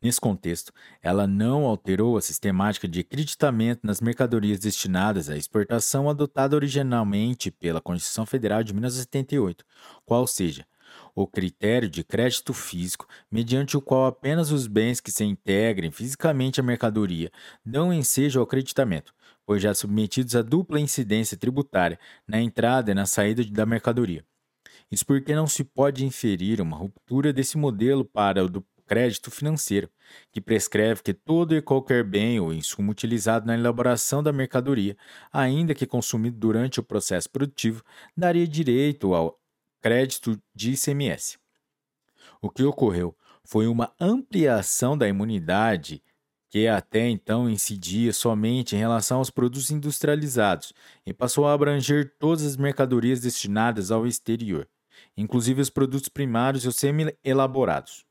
Nesse 0.00 0.20
contexto, 0.20 0.72
ela 1.02 1.26
não 1.26 1.64
alterou 1.64 2.16
a 2.16 2.22
sistemática 2.22 2.86
de 2.86 3.00
acreditamento 3.00 3.86
nas 3.86 4.00
mercadorias 4.00 4.58
destinadas 4.58 5.28
à 5.28 5.36
exportação 5.36 6.08
adotada 6.08 6.56
originalmente 6.56 7.50
pela 7.50 7.80
Constituição 7.80 8.26
Federal 8.26 8.62
de 8.62 8.72
1978, 8.72 9.64
qual 10.04 10.26
seja, 10.26 10.66
o 11.14 11.26
critério 11.26 11.88
de 11.88 12.04
crédito 12.04 12.52
físico, 12.52 13.06
mediante 13.30 13.76
o 13.76 13.80
qual 13.80 14.06
apenas 14.06 14.50
os 14.50 14.66
bens 14.66 15.00
que 15.00 15.10
se 15.10 15.24
integrem 15.24 15.90
fisicamente 15.90 16.60
à 16.60 16.62
mercadoria 16.62 17.30
dão 17.64 17.92
ensejo 17.92 18.38
ao 18.38 18.44
acreditamento, 18.44 19.14
pois 19.46 19.62
já 19.62 19.74
submetidos 19.74 20.34
à 20.34 20.42
dupla 20.42 20.80
incidência 20.80 21.36
tributária 21.36 21.98
na 22.26 22.40
entrada 22.40 22.90
e 22.90 22.94
na 22.94 23.06
saída 23.06 23.44
da 23.44 23.66
mercadoria. 23.66 24.24
Isso 24.90 25.06
porque 25.06 25.34
não 25.34 25.46
se 25.46 25.64
pode 25.64 26.04
inferir 26.04 26.60
uma 26.60 26.76
ruptura 26.76 27.32
desse 27.32 27.56
modelo 27.56 28.04
para 28.04 28.44
o 28.44 28.48
do 28.48 28.64
crédito 28.86 29.30
financeiro, 29.30 29.88
que 30.32 30.40
prescreve 30.40 31.02
que 31.02 31.14
todo 31.14 31.54
e 31.54 31.62
qualquer 31.62 32.04
bem 32.04 32.38
ou 32.40 32.52
insumo 32.52 32.92
utilizado 32.92 33.46
na 33.46 33.54
elaboração 33.54 34.22
da 34.22 34.32
mercadoria, 34.32 34.96
ainda 35.32 35.74
que 35.74 35.86
consumido 35.86 36.38
durante 36.38 36.80
o 36.80 36.82
processo 36.82 37.30
produtivo, 37.30 37.82
daria 38.16 38.46
direito 38.46 39.14
ao 39.14 39.38
crédito 39.80 40.40
de 40.54 40.72
ICMS. 40.72 41.38
O 42.40 42.50
que 42.50 42.62
ocorreu 42.62 43.16
foi 43.42 43.66
uma 43.66 43.92
ampliação 44.00 44.96
da 44.96 45.08
imunidade 45.08 46.02
que 46.54 46.68
até 46.68 47.08
então 47.08 47.50
incidia 47.50 48.12
somente 48.12 48.76
em 48.76 48.78
relação 48.78 49.18
aos 49.18 49.28
produtos 49.28 49.72
industrializados 49.72 50.72
e 51.04 51.12
passou 51.12 51.48
a 51.48 51.52
abranger 51.52 52.14
todas 52.16 52.44
as 52.44 52.56
mercadorias 52.56 53.20
destinadas 53.20 53.90
ao 53.90 54.06
exterior, 54.06 54.68
inclusive 55.16 55.60
os 55.60 55.68
produtos 55.68 56.08
primários 56.08 56.64
e 56.64 56.68
os 56.68 56.76
semi-elaborados. 56.76 58.06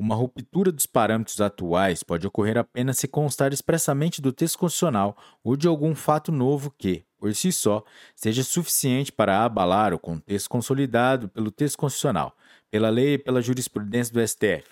Uma 0.00 0.14
ruptura 0.14 0.72
dos 0.72 0.86
parâmetros 0.86 1.42
atuais 1.42 2.02
pode 2.02 2.26
ocorrer 2.26 2.56
apenas 2.56 2.96
se 2.96 3.06
constar 3.06 3.52
expressamente 3.52 4.22
do 4.22 4.32
texto 4.32 4.58
constitucional 4.58 5.14
ou 5.44 5.58
de 5.58 5.68
algum 5.68 5.94
fato 5.94 6.32
novo 6.32 6.74
que, 6.78 7.04
por 7.18 7.34
si 7.34 7.52
só, 7.52 7.84
seja 8.16 8.42
suficiente 8.42 9.12
para 9.12 9.44
abalar 9.44 9.92
o 9.92 9.98
contexto 9.98 10.48
consolidado 10.48 11.28
pelo 11.28 11.50
texto 11.50 11.76
constitucional, 11.76 12.34
pela 12.70 12.88
lei 12.88 13.12
e 13.12 13.18
pela 13.18 13.42
jurisprudência 13.42 14.14
do 14.14 14.26
STF. 14.26 14.64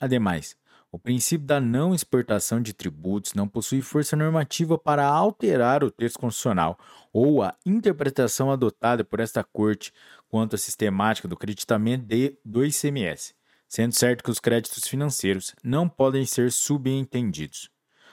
Ademais, 0.00 0.56
o 0.90 0.98
princípio 0.98 1.46
da 1.46 1.60
não 1.60 1.94
exportação 1.94 2.58
de 2.58 2.72
tributos 2.72 3.34
não 3.34 3.46
possui 3.46 3.82
força 3.82 4.16
normativa 4.16 4.78
para 4.78 5.04
alterar 5.04 5.84
o 5.84 5.90
texto 5.90 6.18
constitucional 6.18 6.78
ou 7.12 7.42
a 7.42 7.54
interpretação 7.66 8.50
adotada 8.50 9.04
por 9.04 9.20
esta 9.20 9.44
Corte 9.44 9.92
quanto 10.30 10.56
à 10.56 10.58
sistemática 10.58 11.28
do 11.28 11.36
creditamento 11.36 12.06
de, 12.06 12.38
do 12.42 12.64
ICMS, 12.64 13.34
sendo 13.72 13.94
certo 13.94 14.22
que 14.22 14.30
os 14.30 14.38
créditos 14.38 14.86
financeiros 14.86 15.54
não 15.64 15.88
podem 15.88 16.26
ser 16.26 16.52
subentendidos. 16.52 17.70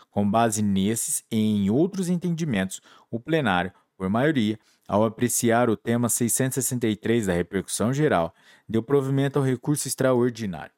Com 0.10 0.30
base 0.30 0.62
nesses 0.62 1.22
e 1.30 1.36
em 1.36 1.70
outros 1.70 2.08
entendimentos, 2.08 2.80
o 3.12 3.20
plenário, 3.20 3.74
por 3.98 4.10
maioria, 4.10 4.58
ao 4.88 5.04
apreciar 5.04 5.70
o 5.70 5.76
tema 5.76 6.08
663 6.08 7.26
da 7.26 7.34
repercussão 7.34 7.92
geral, 7.92 8.34
deu 8.70 8.82
provimento 8.82 9.38
ao 9.38 9.44
recurso 9.44 9.86
extraordinário. 9.86 10.72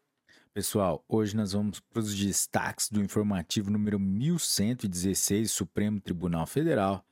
Pessoal, 0.52 1.06
hoje 1.08 1.38
nós 1.38 1.52
vamos 1.52 1.80
para 1.80 2.00
os 2.00 2.16
destaques 2.16 2.90
do 2.90 3.04
informativo 3.04 3.70
número 3.70 4.00
1116 4.00 5.52
Supremo 5.52 6.02
Tribunal 6.02 6.48
Federal 6.48 7.06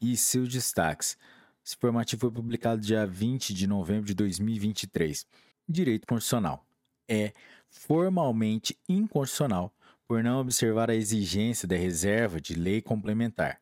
e 0.00 0.16
seus 0.16 0.48
destaques. 0.48 1.18
Esse 1.62 1.76
informativo 1.76 2.20
foi 2.20 2.30
publicado 2.30 2.80
dia 2.80 3.06
20 3.06 3.52
de 3.52 3.66
novembro 3.66 4.06
de 4.06 4.14
2023. 4.14 5.26
Direito 5.68 6.06
Constitucional. 6.06 6.66
É 7.08 7.32
formalmente 7.68 8.78
inconstitucional 8.88 9.74
por 10.06 10.22
não 10.22 10.40
observar 10.40 10.90
a 10.90 10.94
exigência 10.94 11.66
da 11.66 11.76
reserva 11.76 12.40
de 12.40 12.54
lei 12.54 12.82
complementar. 12.82 13.60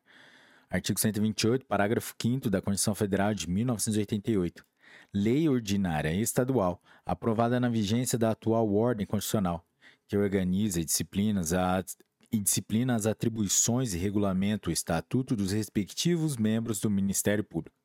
Artigo 0.69 0.99
128, 0.99 1.65
parágrafo 1.65 2.15
5 2.21 2.49
da 2.49 2.61
Constituição 2.61 2.95
Federal 2.95 3.33
de 3.33 3.49
1988 3.49 4.65
lei 5.13 5.49
ordinária 5.49 6.13
estadual, 6.13 6.81
aprovada 7.05 7.59
na 7.59 7.69
vigência 7.69 8.17
da 8.17 8.31
atual 8.31 8.73
ordem 8.73 9.05
constitucional, 9.05 9.65
que 10.07 10.17
organiza 10.17 10.79
e 10.79 10.85
disciplinas 10.85 11.53
as, 11.53 11.97
e 12.31 12.39
disciplina 12.39 12.95
as 12.95 13.05
atribuições 13.05 13.93
e 13.93 13.97
regulamenta 13.97 14.69
o 14.69 14.73
estatuto 14.73 15.35
dos 15.35 15.51
respectivos 15.51 16.37
membros 16.37 16.79
do 16.79 16.89
Ministério 16.89 17.43
Público. 17.43 17.75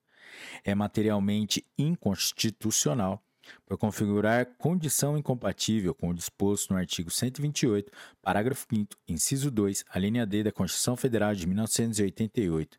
É 0.65 0.75
materialmente 0.75 1.65
inconstitucional 1.79 3.23
por 3.65 3.77
configurar 3.79 4.47
condição 4.59 5.17
incompatível 5.17 5.95
com 5.95 6.11
o 6.11 6.15
disposto 6.15 6.73
no 6.73 6.79
artigo 6.79 7.11
128, 7.11 7.91
parágrafo 8.23 8.67
5 8.69 8.97
inciso 9.09 9.51
2, 9.51 9.85
a 9.89 9.99
linha 9.99 10.27
D 10.27 10.43
da 10.43 10.53
Constituição 10.53 10.97
Federal 10.97 11.35
de 11.35 11.47
1988, 11.47 12.79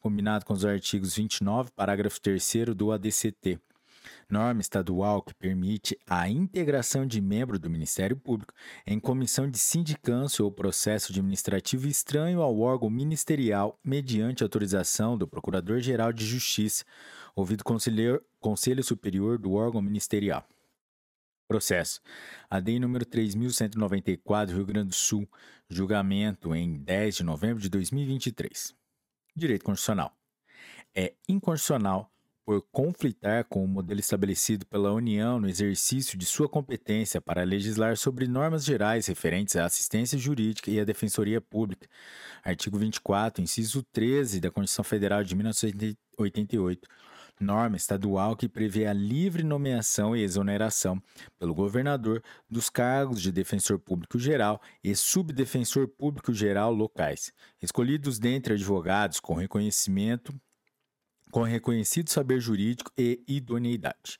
combinado 0.00 0.44
com 0.44 0.52
os 0.52 0.64
artigos 0.64 1.14
29, 1.14 1.70
parágrafo 1.72 2.20
3 2.20 2.74
do 2.76 2.92
ADCT, 2.92 3.60
norma 4.28 4.60
estadual 4.60 5.22
que 5.22 5.34
permite 5.34 5.98
a 6.06 6.28
integração 6.28 7.06
de 7.06 7.20
membro 7.20 7.58
do 7.58 7.70
Ministério 7.70 8.16
Público 8.16 8.52
em 8.86 9.00
comissão 9.00 9.50
de 9.50 9.58
sindicância 9.58 10.44
ou 10.44 10.52
processo 10.52 11.12
administrativo 11.12 11.86
estranho 11.86 12.42
ao 12.42 12.58
órgão 12.60 12.90
ministerial 12.90 13.78
mediante 13.82 14.42
autorização 14.42 15.16
do 15.16 15.26
Procurador-Geral 15.26 16.12
de 16.12 16.26
Justiça, 16.26 16.84
ouvido 17.34 17.64
Conselheiro, 17.64 18.22
Conselho 18.40 18.82
Superior 18.82 19.38
do 19.38 19.52
órgão 19.52 19.82
ministerial. 19.82 20.46
Processo. 21.48 22.00
ADI 22.50 22.78
número 22.78 23.06
3194, 23.06 24.54
Rio 24.54 24.66
Grande 24.66 24.90
do 24.90 24.94
Sul. 24.94 25.26
Julgamento 25.68 26.54
em 26.54 26.78
10 26.78 27.16
de 27.16 27.24
novembro 27.24 27.62
de 27.62 27.68
2023. 27.68 28.74
Direito 29.34 29.64
Constitucional. 29.64 30.14
É 30.94 31.14
inconstitucional 31.28 32.10
por 32.48 32.62
conflitar 32.72 33.44
com 33.44 33.62
o 33.62 33.68
modelo 33.68 34.00
estabelecido 34.00 34.64
pela 34.64 34.90
União 34.92 35.38
no 35.38 35.46
exercício 35.48 36.16
de 36.16 36.24
sua 36.24 36.48
competência 36.48 37.20
para 37.20 37.44
legislar 37.44 37.96
sobre 37.98 38.26
normas 38.26 38.64
gerais 38.64 39.06
referentes 39.06 39.54
à 39.56 39.66
assistência 39.66 40.16
jurídica 40.18 40.70
e 40.70 40.80
à 40.80 40.84
defensoria 40.84 41.42
pública. 41.42 41.86
Artigo 42.42 42.78
24, 42.78 43.42
inciso 43.42 43.82
13 43.92 44.40
da 44.40 44.50
Constituição 44.50 44.82
Federal 44.82 45.22
de 45.22 45.34
1988. 45.34 46.88
Norma 47.40 47.76
estadual 47.76 48.36
que 48.36 48.48
prevê 48.48 48.86
a 48.86 48.92
livre 48.92 49.42
nomeação 49.42 50.16
e 50.16 50.22
exoneração 50.22 51.02
pelo 51.38 51.54
governador 51.54 52.22
dos 52.48 52.68
cargos 52.68 53.20
de 53.20 53.30
defensor 53.32 53.78
público 53.78 54.18
geral 54.18 54.60
e 54.82 54.94
subdefensor 54.94 55.88
público 55.88 56.32
geral 56.32 56.72
locais, 56.72 57.32
escolhidos 57.62 58.18
dentre 58.18 58.54
advogados 58.54 59.20
com 59.20 59.34
reconhecimento 59.34 60.34
com 61.30 61.42
reconhecido 61.42 62.08
saber 62.08 62.40
jurídico 62.40 62.90
e 62.96 63.22
idoneidade. 63.26 64.18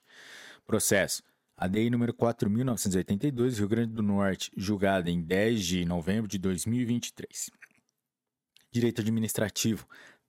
Processo. 0.66 1.22
ADI 1.56 1.90
número 1.90 2.14
4.982, 2.14 3.58
Rio 3.58 3.68
Grande 3.68 3.92
do 3.92 4.02
Norte, 4.02 4.52
julgada 4.56 5.10
em 5.10 5.20
10 5.20 5.64
de 5.64 5.84
novembro 5.84 6.28
de 6.28 6.38
2023. 6.38 7.50
Direito 8.70 9.00
Administrativo. 9.00 9.84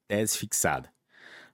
Tese 0.08 0.40
fixada. 0.40 0.92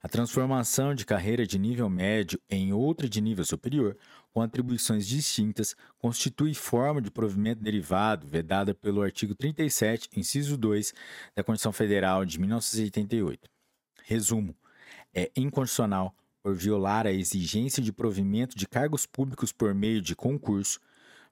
A 0.05 0.07
transformação 0.07 0.93
de 0.93 1.03
carreira 1.03 1.47
de 1.47 1.57
nível 1.57 1.89
médio 1.89 2.39
em 2.47 2.71
outra 2.71 3.09
de 3.09 3.19
nível 3.19 3.43
superior, 3.43 3.97
com 4.31 4.39
atribuições 4.39 5.07
distintas, 5.07 5.75
constitui 5.97 6.53
forma 6.53 7.01
de 7.01 7.09
provimento 7.09 7.63
derivado 7.63 8.27
vedada 8.27 8.75
pelo 8.75 9.01
artigo 9.01 9.33
37, 9.33 10.07
inciso 10.15 10.57
2 10.57 10.93
da 11.35 11.43
Constituição 11.43 11.71
Federal 11.71 12.23
de 12.23 12.39
1988. 12.39 13.49
Resumo: 14.03 14.55
é 15.11 15.31
inconstitucional 15.35 16.15
por 16.43 16.53
violar 16.53 17.07
a 17.07 17.11
exigência 17.11 17.81
de 17.81 17.91
provimento 17.91 18.55
de 18.55 18.67
cargos 18.67 19.07
públicos 19.07 19.51
por 19.51 19.73
meio 19.73 20.03
de 20.03 20.15
concurso, 20.15 20.79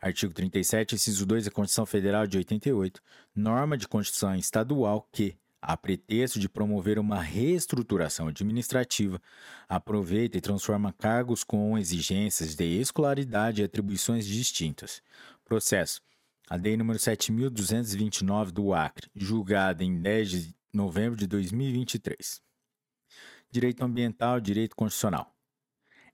artigo 0.01 0.33
37, 0.33 0.95
inciso 0.95 1.27
2 1.27 1.45
da 1.45 1.51
Constituição 1.51 1.85
Federal 1.85 2.25
de 2.25 2.37
88, 2.37 2.99
norma 3.35 3.77
de 3.77 3.87
Constituição 3.87 4.35
estadual 4.35 5.07
que, 5.11 5.37
a 5.63 5.77
pretexto 5.77 6.39
de 6.39 6.49
promover 6.49 6.99
uma 6.99 7.21
reestruturação 7.21 8.27
administrativa, 8.27 9.21
aproveita 9.67 10.37
e 10.37 10.41
transforma 10.41 10.93
cargos 10.93 11.43
com 11.43 11.77
exigências 11.77 12.55
de 12.55 12.65
escolaridade 12.65 13.61
e 13.61 13.65
atribuições 13.65 14.25
distintas. 14.25 15.01
Processo. 15.45 16.01
A 16.49 16.55
lei 16.55 16.75
número 16.75 16.99
7229 16.99 18.51
do 18.51 18.73
Acre, 18.73 19.09
julgada 19.15 19.83
em 19.83 19.99
10 20.01 20.29
de 20.29 20.55
novembro 20.73 21.17
de 21.17 21.25
2023 21.25 22.41
direito 23.53 23.83
ambiental, 23.83 24.39
direito 24.39 24.75
constitucional. 24.75 25.31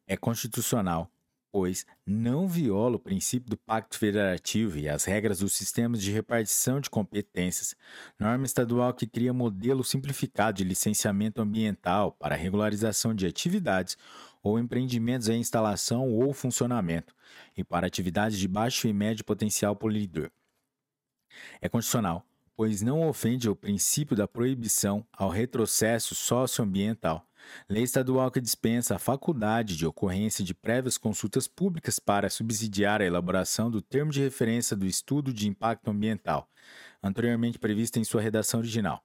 É 0.05 0.17
constitucional, 0.17 1.09
pois 1.51 1.85
não 2.05 2.47
viola 2.47 2.95
o 2.95 2.99
princípio 2.99 3.49
do 3.49 3.57
Pacto 3.57 3.97
Federativo 3.97 4.77
e 4.77 4.87
as 4.87 5.05
regras 5.05 5.39
dos 5.39 5.53
sistemas 5.53 6.01
de 6.01 6.11
repartição 6.11 6.79
de 6.79 6.89
competências, 6.89 7.75
norma 8.19 8.45
estadual 8.45 8.93
que 8.93 9.07
cria 9.07 9.33
modelo 9.33 9.83
simplificado 9.83 10.57
de 10.57 10.63
licenciamento 10.63 11.41
ambiental 11.41 12.11
para 12.11 12.35
regularização 12.35 13.13
de 13.13 13.25
atividades 13.25 13.97
ou 14.41 14.57
empreendimentos 14.57 15.27
em 15.27 15.39
instalação 15.39 16.09
ou 16.09 16.33
funcionamento, 16.33 17.13
e 17.57 17.63
para 17.63 17.87
atividades 17.87 18.37
de 18.37 18.47
baixo 18.47 18.87
e 18.87 18.93
médio 18.93 19.25
potencial 19.25 19.75
poluidor. 19.75 20.31
É 21.61 21.69
constitucional, 21.69 22.25
pois 22.55 22.81
não 22.81 23.07
ofende 23.07 23.49
o 23.49 23.55
princípio 23.55 24.15
da 24.15 24.27
proibição 24.27 25.05
ao 25.13 25.29
retrocesso 25.29 26.15
socioambiental, 26.15 27.28
Lei 27.67 27.83
estadual 27.83 28.29
que 28.31 28.41
dispensa 28.41 28.95
a 28.95 28.99
faculdade 28.99 29.75
de 29.75 29.85
ocorrência 29.85 30.43
de 30.43 30.53
prévias 30.53 30.97
consultas 30.97 31.47
públicas 31.47 31.99
para 31.99 32.29
subsidiar 32.29 33.01
a 33.01 33.05
elaboração 33.05 33.69
do 33.69 33.81
termo 33.81 34.11
de 34.11 34.21
referência 34.21 34.75
do 34.75 34.85
estudo 34.85 35.33
de 35.33 35.47
impacto 35.47 35.89
ambiental, 35.89 36.49
anteriormente 37.01 37.59
prevista 37.59 37.99
em 37.99 38.03
sua 38.03 38.21
redação 38.21 38.59
original. 38.59 39.03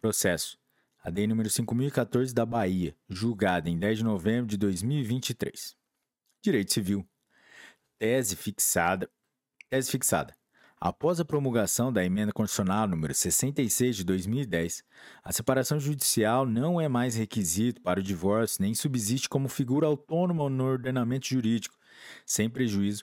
Processo. 0.00 0.58
A 1.02 1.10
lei 1.10 1.26
número 1.26 1.50
5014 1.50 2.32
da 2.32 2.46
Bahia, 2.46 2.96
julgada 3.08 3.68
em 3.68 3.78
10 3.78 3.98
de 3.98 4.04
novembro 4.04 4.46
de 4.46 4.56
2023. 4.56 5.76
Direito 6.42 6.72
Civil. 6.72 7.06
Tese 7.98 8.36
fixada 8.36 9.10
Tese 9.74 9.90
fixada. 9.90 10.36
Após 10.84 11.18
a 11.18 11.24
promulgação 11.24 11.90
da 11.90 12.04
Emenda 12.04 12.30
Constitucional 12.30 12.86
número 12.86 13.14
66 13.14 13.96
de 13.96 14.04
2010, 14.04 14.84
a 15.22 15.32
separação 15.32 15.80
judicial 15.80 16.44
não 16.44 16.78
é 16.78 16.88
mais 16.88 17.14
requisito 17.14 17.80
para 17.80 18.00
o 18.00 18.02
divórcio 18.02 18.60
nem 18.60 18.74
subsiste 18.74 19.26
como 19.26 19.48
figura 19.48 19.86
autônoma 19.86 20.50
no 20.50 20.62
ordenamento 20.62 21.26
jurídico. 21.26 21.74
Sem 22.26 22.50
prejuízo, 22.50 23.02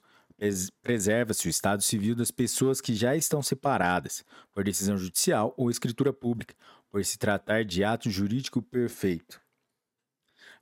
preserva-se 0.83 1.47
o 1.47 1.49
estado 1.49 1.81
civil 1.81 2.13
das 2.13 2.29
pessoas 2.29 2.79
que 2.79 2.93
já 2.93 3.15
estão 3.15 3.41
separadas, 3.41 4.23
por 4.53 4.63
decisão 4.63 4.95
judicial 4.95 5.51
ou 5.57 5.71
escritura 5.71 6.13
pública, 6.13 6.53
por 6.87 7.03
se 7.03 7.17
tratar 7.17 7.65
de 7.65 7.83
ato 7.83 8.11
jurídico 8.11 8.61
perfeito. 8.61 9.41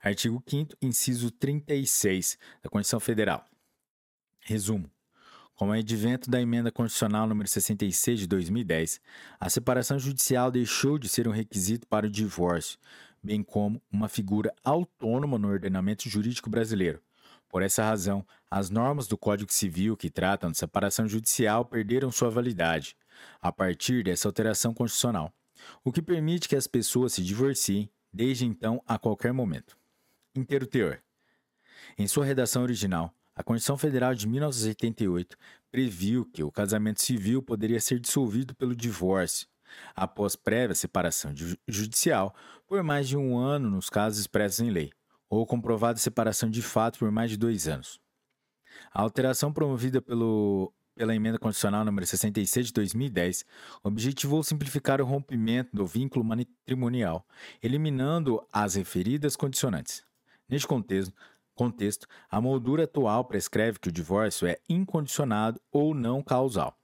Artigo 0.02 0.42
5, 0.48 0.74
inciso 0.80 1.30
36 1.30 2.38
da 2.62 2.70
Constituição 2.70 2.98
Federal. 2.98 3.46
Resumo. 4.40 4.90
Com 5.60 5.68
o 5.68 5.72
advento 5.72 6.30
da 6.30 6.40
emenda 6.40 6.72
constitucional 6.72 7.26
número 7.26 7.46
66 7.46 8.20
de 8.20 8.26
2010, 8.26 8.98
a 9.38 9.50
separação 9.50 9.98
judicial 9.98 10.50
deixou 10.50 10.98
de 10.98 11.06
ser 11.06 11.28
um 11.28 11.30
requisito 11.30 11.86
para 11.86 12.06
o 12.06 12.10
divórcio, 12.10 12.78
bem 13.22 13.42
como 13.42 13.78
uma 13.92 14.08
figura 14.08 14.54
autônoma 14.64 15.38
no 15.38 15.48
ordenamento 15.48 16.08
jurídico 16.08 16.48
brasileiro. 16.48 17.02
Por 17.46 17.60
essa 17.60 17.84
razão, 17.84 18.26
as 18.50 18.70
normas 18.70 19.06
do 19.06 19.18
Código 19.18 19.52
Civil 19.52 19.98
que 19.98 20.08
tratam 20.08 20.50
de 20.50 20.56
separação 20.56 21.06
judicial 21.06 21.62
perderam 21.62 22.10
sua 22.10 22.30
validade 22.30 22.96
a 23.38 23.52
partir 23.52 24.02
dessa 24.02 24.26
alteração 24.26 24.72
constitucional, 24.72 25.30
o 25.84 25.92
que 25.92 26.00
permite 26.00 26.48
que 26.48 26.56
as 26.56 26.66
pessoas 26.66 27.12
se 27.12 27.22
divorciem 27.22 27.90
desde 28.10 28.46
então 28.46 28.82
a 28.86 28.98
qualquer 28.98 29.34
momento. 29.34 29.76
Inteiro 30.34 30.66
teor. 30.66 31.02
Em 31.98 32.08
sua 32.08 32.24
redação 32.24 32.62
original, 32.62 33.14
a 33.40 33.42
Constituição 33.42 33.78
Federal 33.78 34.14
de 34.14 34.28
1988 34.28 35.34
previu 35.72 36.26
que 36.26 36.42
o 36.44 36.52
casamento 36.52 37.00
civil 37.00 37.42
poderia 37.42 37.80
ser 37.80 37.98
dissolvido 37.98 38.54
pelo 38.54 38.76
divórcio, 38.76 39.48
após 39.96 40.36
prévia 40.36 40.74
separação 40.74 41.32
judicial, 41.66 42.34
por 42.66 42.82
mais 42.82 43.08
de 43.08 43.16
um 43.16 43.38
ano 43.38 43.70
nos 43.70 43.88
casos 43.88 44.20
expressos 44.20 44.60
em 44.60 44.68
lei, 44.68 44.92
ou 45.30 45.46
comprovada 45.46 45.98
separação 45.98 46.50
de 46.50 46.60
fato 46.60 46.98
por 46.98 47.10
mais 47.10 47.30
de 47.30 47.38
dois 47.38 47.66
anos. 47.66 47.98
A 48.92 49.00
alteração 49.00 49.50
promovida 49.50 50.02
pelo, 50.02 50.70
pela 50.94 51.16
Emenda 51.16 51.38
Constitucional 51.38 51.82
número 51.82 52.06
66 52.06 52.66
de 52.66 52.72
2010 52.74 53.46
objetivou 53.82 54.42
simplificar 54.42 55.00
o 55.00 55.06
rompimento 55.06 55.74
do 55.74 55.86
vínculo 55.86 56.22
matrimonial, 56.22 57.26
eliminando 57.62 58.46
as 58.52 58.74
referidas 58.74 59.34
condicionantes. 59.34 60.04
Neste 60.46 60.68
contexto, 60.68 61.14
contexto, 61.60 62.06
a 62.30 62.40
moldura 62.40 62.84
atual 62.84 63.22
prescreve 63.22 63.78
que 63.78 63.90
o 63.90 63.92
divórcio 63.92 64.48
é 64.48 64.56
incondicionado 64.66 65.60
ou 65.70 65.94
não 65.94 66.22
causal, 66.22 66.74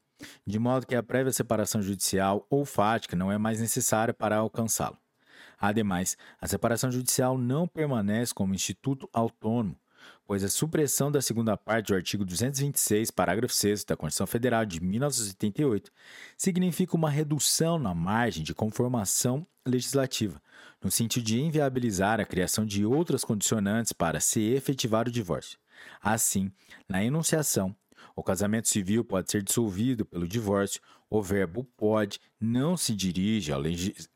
de 0.46 0.58
modo 0.58 0.86
que 0.86 0.94
a 0.94 1.02
prévia 1.02 1.32
separação 1.32 1.80
judicial 1.80 2.46
ou 2.50 2.62
fática 2.66 3.16
não 3.16 3.32
é 3.32 3.38
mais 3.38 3.58
necessária 3.58 4.12
para 4.12 4.36
alcançá-lo. 4.36 4.98
Ademais, 5.58 6.18
a 6.38 6.46
separação 6.46 6.92
judicial 6.92 7.38
não 7.38 7.66
permanece 7.66 8.34
como 8.34 8.54
instituto 8.54 9.08
autônomo, 9.14 9.80
pois 10.26 10.42
a 10.42 10.48
supressão 10.48 11.10
da 11.10 11.22
segunda 11.22 11.56
parte 11.56 11.88
do 11.88 11.94
artigo 11.94 12.24
226, 12.24 13.10
parágrafo 13.10 13.54
6 13.54 13.84
da 13.84 13.96
Constituição 13.96 14.26
Federal 14.26 14.66
de 14.66 14.80
1988 14.80 15.92
significa 16.36 16.96
uma 16.96 17.08
redução 17.08 17.78
na 17.78 17.94
margem 17.94 18.42
de 18.42 18.54
conformação 18.54 19.46
legislativa, 19.64 20.42
no 20.82 20.90
sentido 20.90 21.24
de 21.24 21.40
inviabilizar 21.40 22.20
a 22.20 22.24
criação 22.24 22.66
de 22.66 22.84
outras 22.84 23.24
condicionantes 23.24 23.92
para 23.92 24.18
se 24.18 24.40
efetivar 24.40 25.06
o 25.06 25.12
divórcio. 25.12 25.58
Assim, 26.02 26.50
na 26.88 27.04
enunciação, 27.04 27.74
o 28.14 28.22
casamento 28.22 28.68
civil 28.68 29.04
pode 29.04 29.30
ser 29.30 29.42
dissolvido 29.42 30.04
pelo 30.04 30.26
divórcio, 30.26 30.80
o 31.08 31.22
verbo 31.22 31.64
pode 31.76 32.18
não 32.40 32.76
se 32.76 32.94
dirige 32.94 33.52
ao 33.52 33.60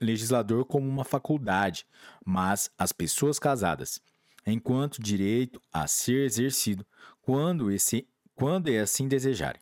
legislador 0.00 0.64
como 0.64 0.88
uma 0.88 1.04
faculdade, 1.04 1.86
mas 2.24 2.70
às 2.76 2.92
pessoas 2.92 3.38
casadas, 3.38 4.00
enquanto 4.46 5.02
direito 5.02 5.60
a 5.72 5.86
ser 5.86 6.24
exercido 6.24 6.86
quando, 7.20 7.70
esse, 7.70 8.08
quando 8.34 8.68
é 8.68 8.80
assim 8.80 9.06
desejarem. 9.06 9.60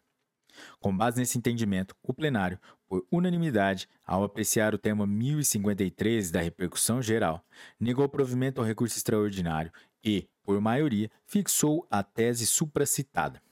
Com 0.81 0.97
base 0.97 1.19
nesse 1.19 1.37
entendimento, 1.39 1.95
o 2.03 2.13
plenário, 2.13 2.59
por 2.87 3.07
unanimidade, 3.11 3.89
ao 4.05 4.23
apreciar 4.25 4.75
o 4.75 4.79
tema 4.79 5.07
1053 5.07 6.31
da 6.31 6.41
repercussão 6.41 7.01
geral, 7.03 7.45
negou 7.79 8.09
provimento 8.09 8.61
ao 8.61 8.67
recurso 8.67 8.97
extraordinário 8.97 9.71
e, 10.03 10.27
por 10.43 10.59
maioria, 10.61 11.09
fixou 11.27 11.87
a 11.91 12.03
tese 12.03 12.47
supracitada. 12.47 13.43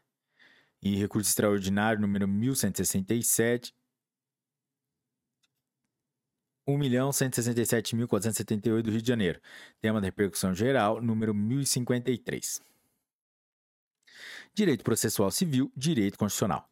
E 0.82 0.96
recurso 0.96 1.28
extraordinário 1.28 2.00
número 2.00 2.28
1167 2.28 3.74
1.167.478 6.68 8.82
do 8.82 8.90
Rio 8.90 9.00
de 9.00 9.08
Janeiro. 9.08 9.40
Tema 9.80 10.02
da 10.02 10.06
repercussão 10.06 10.54
geral, 10.54 11.00
número 11.00 11.34
1053. 11.34 12.60
Direito 14.52 14.84
processual 14.84 15.30
civil, 15.30 15.72
direito 15.74 16.18
constitucional. 16.18 16.68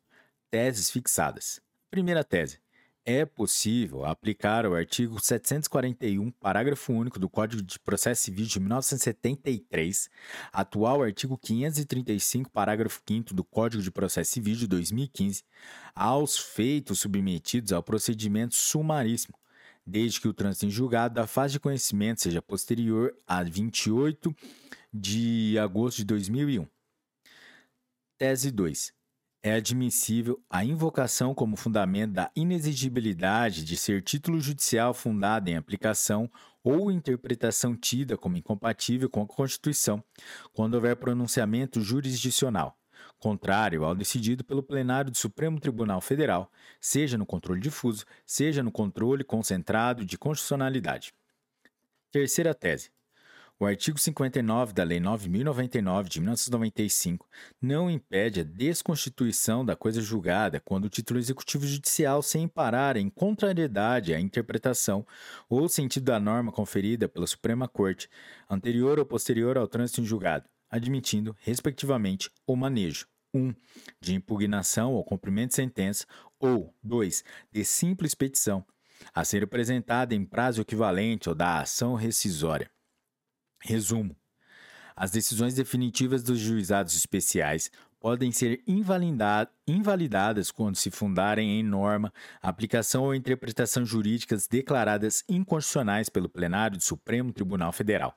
Teses 0.50 0.90
fixadas. 0.90 1.62
Primeira 1.90 2.22
tese 2.22 2.60
é 3.06 3.24
possível 3.24 4.04
aplicar 4.04 4.66
o 4.66 4.74
artigo 4.74 5.20
741, 5.20 6.28
parágrafo 6.32 6.92
único 6.92 7.20
do 7.20 7.28
Código 7.28 7.62
de 7.62 7.78
Processo 7.78 8.22
Civil 8.22 8.44
de 8.46 8.58
1973, 8.58 10.10
atual 10.52 11.04
artigo 11.04 11.38
535, 11.38 12.50
parágrafo 12.50 13.00
5 13.06 13.32
do 13.32 13.44
Código 13.44 13.80
de 13.80 13.92
Processo 13.92 14.32
Civil 14.32 14.56
de 14.56 14.66
2015, 14.66 15.44
aos 15.94 16.36
feitos 16.36 16.98
submetidos 16.98 17.72
ao 17.72 17.80
procedimento 17.80 18.56
sumaríssimo, 18.56 19.38
desde 19.86 20.20
que 20.20 20.26
o 20.26 20.34
trânsito 20.34 20.66
em 20.66 20.70
julgado 20.70 21.14
da 21.14 21.28
fase 21.28 21.52
de 21.52 21.60
conhecimento 21.60 22.22
seja 22.22 22.42
posterior 22.42 23.16
a 23.24 23.40
28 23.44 24.34
de 24.92 25.56
agosto 25.60 25.98
de 25.98 26.06
2001. 26.06 26.66
Tese 28.18 28.50
2 28.50 28.96
é 29.48 29.54
admissível 29.54 30.42
a 30.50 30.64
invocação 30.64 31.32
como 31.32 31.56
fundamento 31.56 32.14
da 32.14 32.30
inexigibilidade 32.34 33.64
de 33.64 33.76
ser 33.76 34.02
título 34.02 34.40
judicial 34.40 34.92
fundado 34.92 35.48
em 35.48 35.56
aplicação 35.56 36.28
ou 36.64 36.90
interpretação 36.90 37.76
tida 37.76 38.16
como 38.16 38.36
incompatível 38.36 39.08
com 39.08 39.22
a 39.22 39.26
Constituição, 39.26 40.02
quando 40.52 40.74
houver 40.74 40.96
pronunciamento 40.96 41.80
jurisdicional, 41.80 42.76
contrário 43.20 43.84
ao 43.84 43.94
decidido 43.94 44.42
pelo 44.42 44.64
plenário 44.64 45.12
do 45.12 45.16
Supremo 45.16 45.60
Tribunal 45.60 46.00
Federal, 46.00 46.50
seja 46.80 47.16
no 47.16 47.24
controle 47.24 47.60
difuso, 47.60 48.04
seja 48.26 48.64
no 48.64 48.72
controle 48.72 49.22
concentrado 49.22 50.04
de 50.04 50.18
constitucionalidade. 50.18 51.14
Terceira 52.10 52.52
tese. 52.52 52.95
O 53.58 53.64
artigo 53.64 53.98
59 53.98 54.74
da 54.74 54.84
Lei 54.84 55.00
9099 55.00 56.10
de 56.10 56.20
1995 56.20 57.26
não 57.58 57.90
impede 57.90 58.40
a 58.40 58.44
desconstituição 58.44 59.64
da 59.64 59.74
coisa 59.74 60.02
julgada 60.02 60.60
quando 60.60 60.84
o 60.84 60.90
título 60.90 61.18
executivo 61.18 61.66
judicial 61.66 62.20
se 62.20 62.38
emparar 62.38 62.98
em 62.98 63.08
contrariedade 63.08 64.12
à 64.12 64.20
interpretação 64.20 65.06
ou 65.48 65.70
sentido 65.70 66.04
da 66.04 66.20
norma 66.20 66.52
conferida 66.52 67.08
pela 67.08 67.26
Suprema 67.26 67.66
Corte, 67.66 68.10
anterior 68.46 68.98
ou 68.98 69.06
posterior 69.06 69.56
ao 69.56 69.66
trânsito 69.66 70.02
em 70.02 70.04
julgado, 70.04 70.46
admitindo, 70.68 71.34
respectivamente, 71.40 72.30
o 72.46 72.54
manejo 72.56 73.06
1. 73.32 73.38
Um, 73.38 73.54
de 74.02 74.14
impugnação 74.14 74.92
ou 74.92 75.02
cumprimento 75.02 75.50
de 75.50 75.56
sentença, 75.56 76.04
ou 76.38 76.74
2. 76.82 77.24
de 77.50 77.64
simples 77.64 78.14
petição, 78.14 78.62
a 79.14 79.24
ser 79.24 79.44
apresentada 79.44 80.14
em 80.14 80.26
prazo 80.26 80.60
equivalente 80.60 81.26
ao 81.26 81.34
da 81.34 81.60
ação 81.60 81.94
rescisória. 81.94 82.70
Resumo: 83.66 84.16
as 84.94 85.10
decisões 85.10 85.54
definitivas 85.54 86.22
dos 86.22 86.38
juizados 86.38 86.96
especiais 86.96 87.70
podem 87.98 88.30
ser 88.30 88.62
invalidadas 89.66 90.52
quando 90.52 90.76
se 90.76 90.90
fundarem 90.90 91.58
em 91.58 91.62
norma, 91.64 92.12
aplicação 92.40 93.02
ou 93.02 93.14
interpretação 93.14 93.84
jurídicas 93.84 94.46
declaradas 94.46 95.24
inconstitucionais 95.28 96.08
pelo 96.08 96.28
plenário 96.28 96.76
do 96.76 96.82
Supremo 96.84 97.32
Tribunal 97.32 97.72
Federal, 97.72 98.16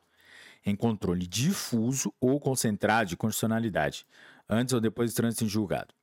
em 0.64 0.76
controle 0.76 1.26
difuso 1.26 2.14
ou 2.22 2.40
concentrado 2.40 3.10
de 3.10 3.17
constitucionalidade, 3.17 4.06
antes 4.48 4.74
ou 4.74 4.80
depois 4.80 5.12
do 5.12 5.15
trânsito 5.15 5.46
em 5.46 5.49
julgado. 5.49 5.94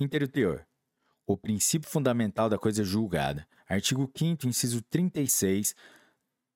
Interior. 0.00 0.66
O 1.26 1.36
princípio 1.36 1.90
fundamental 1.90 2.48
da 2.48 2.58
coisa 2.58 2.82
julgada. 2.82 3.46
Artigo 3.68 4.10
5 4.16 4.46
inciso 4.46 4.80
36 4.80 5.74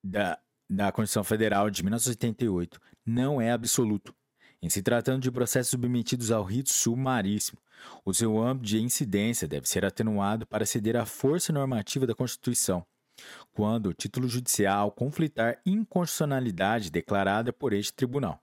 da 0.03 0.39
da 0.71 0.93
Constituição 0.93 1.25
Federal 1.25 1.69
de 1.69 1.83
1988 1.83 2.81
não 3.05 3.41
é 3.41 3.51
absoluto. 3.51 4.15
Em 4.63 4.71
se 4.71 4.83
tratando 4.83 5.23
de 5.23 5.31
processos 5.31 5.71
submetidos 5.71 6.31
ao 6.31 6.45
rito 6.45 6.71
sumaríssimo, 6.71 7.59
o 8.05 8.15
seu 8.15 8.41
âmbito 8.41 8.67
de 8.67 8.81
incidência 8.81 9.49
deve 9.49 9.69
ser 9.69 9.85
atenuado 9.85 10.47
para 10.47 10.65
ceder 10.65 10.97
à 10.97 11.05
força 11.05 11.53
normativa 11.53 12.07
da 12.07 12.15
Constituição, 12.15 12.87
quando 13.53 13.87
o 13.87 13.95
título 13.95 14.29
judicial 14.29 14.93
conflitar 14.93 15.61
inconstitucionalidade 15.67 16.91
declarada 16.91 17.53
por 17.53 17.73
este 17.73 17.93
tribunal. 17.93 18.41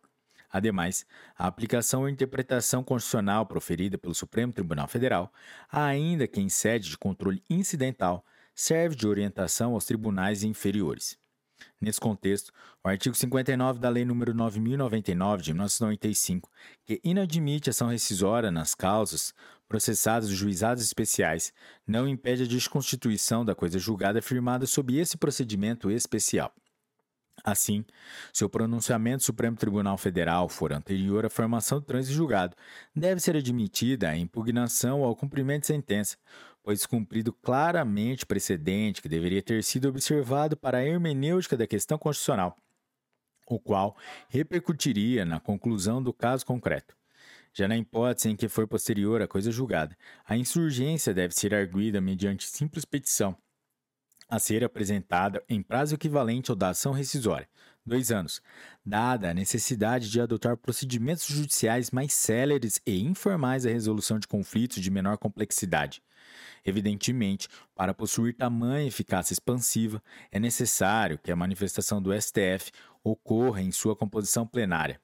Ademais, 0.49 1.05
a 1.37 1.47
aplicação 1.47 2.01
ou 2.01 2.09
interpretação 2.09 2.83
constitucional 2.83 3.45
proferida 3.45 3.97
pelo 3.97 4.15
Supremo 4.15 4.51
Tribunal 4.51 4.87
Federal, 4.87 5.31
ainda 5.71 6.27
que 6.27 6.41
em 6.41 6.49
sede 6.49 6.89
de 6.89 6.97
controle 6.97 7.43
incidental, 7.49 8.25
serve 8.55 8.95
de 8.95 9.07
orientação 9.07 9.73
aos 9.73 9.85
tribunais 9.85 10.43
inferiores. 10.43 11.17
Nesse 11.79 11.99
contexto, 11.99 12.51
o 12.83 12.87
artigo 12.87 13.15
59 13.15 13.79
da 13.79 13.89
Lei 13.89 14.03
nº 14.03 14.33
9099 14.33 15.43
de 15.43 15.53
1995, 15.53 16.49
que 16.85 16.99
inadmite 17.03 17.69
ação 17.69 17.89
rescisória 17.89 18.51
nas 18.51 18.73
causas 18.73 19.33
processadas 19.67 20.29
dos 20.29 20.37
juizados 20.37 20.83
especiais, 20.83 21.53
não 21.85 22.07
impede 22.07 22.43
a 22.43 22.47
desconstituição 22.47 23.43
da 23.43 23.53
coisa 23.53 23.77
julgada 23.77 24.21
firmada 24.21 24.65
sob 24.65 24.97
esse 24.97 25.17
procedimento 25.17 25.91
especial. 25.91 26.53
Assim, 27.43 27.85
se 28.33 28.43
o 28.43 28.49
pronunciamento 28.49 29.19
do 29.19 29.25
Supremo 29.25 29.55
Tribunal 29.55 29.97
Federal 29.97 30.49
for 30.49 30.73
anterior 30.73 31.25
à 31.25 31.29
formação 31.29 31.79
do 31.79 31.85
trânsito 31.85 32.15
julgado, 32.15 32.55
deve 32.95 33.21
ser 33.21 33.35
admitida 33.35 34.09
a 34.09 34.17
impugnação 34.17 35.03
ao 35.03 35.15
cumprimento 35.15 35.61
de 35.61 35.67
sentença, 35.67 36.17
pois 36.67 36.85
cumprido 36.85 37.31
claramente 37.31 38.25
precedente 38.25 39.01
que 39.01 39.07
deveria 39.07 39.41
ter 39.41 39.63
sido 39.63 39.87
observado 39.87 40.57
para 40.57 40.79
a 40.79 40.83
hermenêutica 40.83 41.55
da 41.55 41.65
questão 41.65 41.97
constitucional, 41.97 42.57
o 43.47 43.57
qual 43.57 43.95
repercutiria 44.27 45.23
na 45.23 45.39
conclusão 45.39 46.03
do 46.03 46.11
caso 46.11 46.45
concreto. 46.45 46.93
Já 47.53 47.69
na 47.69 47.77
hipótese 47.77 48.27
em 48.27 48.35
que 48.35 48.49
for 48.49 48.67
posterior 48.67 49.21
à 49.21 49.27
coisa 49.29 49.49
julgada, 49.49 49.97
a 50.25 50.35
insurgência 50.35 51.13
deve 51.13 51.33
ser 51.33 51.55
arguída 51.55 52.01
mediante 52.01 52.45
simples 52.45 52.83
petição, 52.83 53.33
a 54.27 54.37
ser 54.37 54.61
apresentada 54.61 55.41
em 55.47 55.63
prazo 55.63 55.95
equivalente 55.95 56.51
ao 56.51 56.57
da 56.57 56.71
ação 56.71 56.91
rescisória, 56.91 57.47
dois 57.85 58.11
anos, 58.11 58.41
dada 58.85 59.31
a 59.31 59.33
necessidade 59.33 60.11
de 60.11 60.19
adotar 60.19 60.57
procedimentos 60.57 61.27
judiciais 61.27 61.91
mais 61.91 62.11
céleres 62.11 62.81
e 62.85 62.99
informais 62.99 63.65
à 63.65 63.69
resolução 63.69 64.19
de 64.19 64.27
conflitos 64.27 64.83
de 64.83 64.91
menor 64.91 65.17
complexidade, 65.17 66.03
Evidentemente, 66.65 67.47
para 67.75 67.93
possuir 67.93 68.35
tamanha 68.35 68.87
eficácia 68.87 69.33
expansiva, 69.33 70.01
é 70.31 70.39
necessário 70.39 71.17
que 71.17 71.31
a 71.31 71.35
manifestação 71.35 72.01
do 72.01 72.13
STF 72.13 72.71
ocorra 73.03 73.61
em 73.61 73.71
sua 73.71 73.95
composição 73.95 74.45
plenária. 74.45 74.99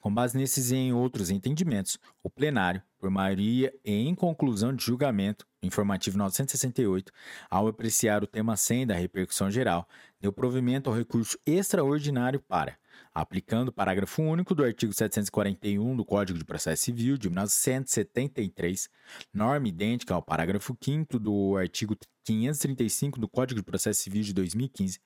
Com 0.00 0.12
base 0.12 0.36
nesses 0.36 0.70
e 0.70 0.76
em 0.76 0.92
outros 0.94 1.28
entendimentos, 1.28 1.98
o 2.22 2.30
plenário, 2.30 2.82
por 2.98 3.10
maioria 3.10 3.70
e 3.84 3.92
em 3.92 4.14
conclusão 4.14 4.74
de 4.74 4.82
julgamento, 4.82 5.46
informativo 5.62 6.16
968, 6.16 7.12
ao 7.50 7.68
apreciar 7.68 8.24
o 8.24 8.26
tema 8.26 8.56
100 8.56 8.86
da 8.86 8.94
repercussão 8.94 9.50
geral, 9.50 9.86
deu 10.18 10.32
provimento 10.32 10.88
ao 10.88 10.96
recurso 10.96 11.38
extraordinário 11.44 12.40
para 12.40 12.79
aplicando 13.14 13.68
o 13.68 13.72
parágrafo 13.72 14.22
único 14.22 14.54
do 14.54 14.64
artigo 14.64 14.92
741 14.92 15.96
do 15.96 16.04
Código 16.04 16.38
de 16.38 16.44
Processo 16.44 16.84
Civil 16.84 17.18
de 17.18 17.28
1973, 17.28 18.88
norma 19.32 19.68
idêntica 19.68 20.14
ao 20.14 20.22
parágrafo 20.22 20.76
5 20.80 21.18
do 21.18 21.56
artigo 21.56 21.96
535 22.24 23.18
do 23.18 23.28
Código 23.28 23.60
de 23.60 23.64
Processo 23.64 24.02
Civil 24.02 24.22
de 24.22 24.32
2015, 24.32 25.00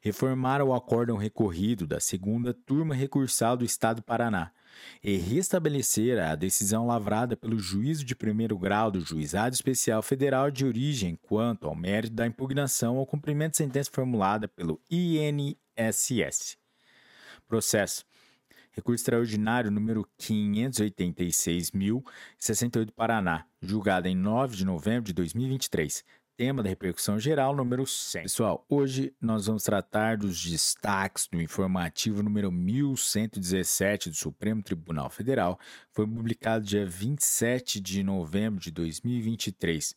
reformar 0.00 0.62
o 0.62 0.72
acórdão 0.72 1.16
recorrido 1.16 1.86
da 1.86 2.00
segunda 2.00 2.54
turma 2.54 2.94
recursal 2.94 3.56
do 3.56 3.64
Estado 3.64 3.96
do 3.96 4.02
Paraná 4.02 4.52
e 5.02 5.16
restabelecer 5.16 6.18
a 6.18 6.34
decisão 6.34 6.86
lavrada 6.86 7.36
pelo 7.36 7.58
juízo 7.58 8.04
de 8.04 8.14
primeiro 8.14 8.56
grau 8.56 8.90
do 8.90 9.00
Juizado 9.00 9.54
Especial 9.54 10.02
Federal 10.02 10.50
de 10.50 10.64
origem 10.64 11.18
quanto 11.20 11.66
ao 11.66 11.74
mérito 11.74 12.14
da 12.14 12.26
impugnação 12.26 12.96
ao 12.96 13.06
cumprimento 13.06 13.52
de 13.52 13.58
sentença 13.58 13.90
formulada 13.92 14.48
pelo 14.48 14.80
INSS. 14.90 16.59
Processo. 17.50 18.06
Recurso 18.70 19.02
extraordinário 19.02 19.72
número 19.72 20.08
586.068 20.20 22.92
Paraná, 22.92 23.44
julgado 23.60 24.06
em 24.06 24.14
9 24.14 24.56
de 24.56 24.64
novembro 24.64 25.02
de 25.02 25.12
2023. 25.12 26.04
Tema 26.36 26.62
da 26.62 26.68
repercussão 26.68 27.18
geral 27.18 27.56
número 27.56 27.84
100. 27.84 28.22
Pessoal, 28.22 28.64
hoje 28.68 29.12
nós 29.20 29.46
vamos 29.46 29.64
tratar 29.64 30.16
dos 30.16 30.40
destaques 30.42 31.26
do 31.26 31.42
informativo 31.42 32.22
número 32.22 32.52
1117 32.52 34.10
do 34.10 34.16
Supremo 34.16 34.62
Tribunal 34.62 35.10
Federal. 35.10 35.58
Foi 35.90 36.06
publicado 36.06 36.64
dia 36.64 36.86
27 36.86 37.80
de 37.80 38.04
novembro 38.04 38.60
de 38.60 38.70
2023. 38.70 39.96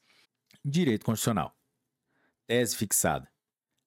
Direito 0.65 1.05
Constitucional. 1.05 1.55
Tese 2.47 2.75
fixada. 2.75 3.31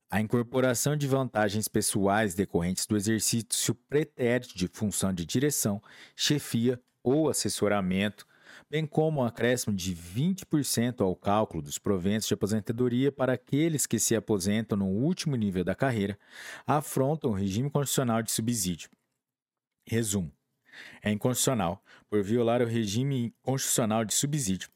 A 0.09 0.21
incorporação 0.21 0.97
de 0.97 1.09
vantagens 1.09 1.67
pessoais 1.67 2.33
decorrentes 2.33 2.87
do 2.87 2.97
exercício 2.97 3.75
pretérito 3.75 4.57
de 4.57 4.69
função 4.69 5.13
de 5.13 5.27
direção, 5.27 5.83
chefia 6.15 6.81
ou 7.03 7.29
assessoramento, 7.29 8.25
bem 8.71 8.87
como 8.87 9.21
um 9.21 9.25
acréscimo 9.25 9.75
de 9.75 9.97
20% 9.97 11.01
ao 11.01 11.17
cálculo 11.17 11.61
dos 11.61 11.77
proventos 11.77 12.29
de 12.29 12.35
aposentadoria 12.35 13.11
para 13.11 13.33
aqueles 13.33 13.85
que 13.85 13.99
se 13.99 14.15
aposentam 14.15 14.79
no 14.79 14.87
último 14.87 15.35
nível 15.35 15.65
da 15.65 15.75
carreira, 15.75 16.17
afrontam 16.65 17.33
o 17.33 17.35
regime 17.35 17.69
constitucional 17.69 18.23
de 18.23 18.31
subsídio. 18.31 18.89
Resumo: 19.85 20.33
é 21.03 21.11
inconstitucional 21.11 21.83
por 22.09 22.23
violar 22.23 22.63
o 22.63 22.67
regime 22.67 23.35
constitucional 23.43 24.05
de 24.05 24.15
subsídio 24.15 24.71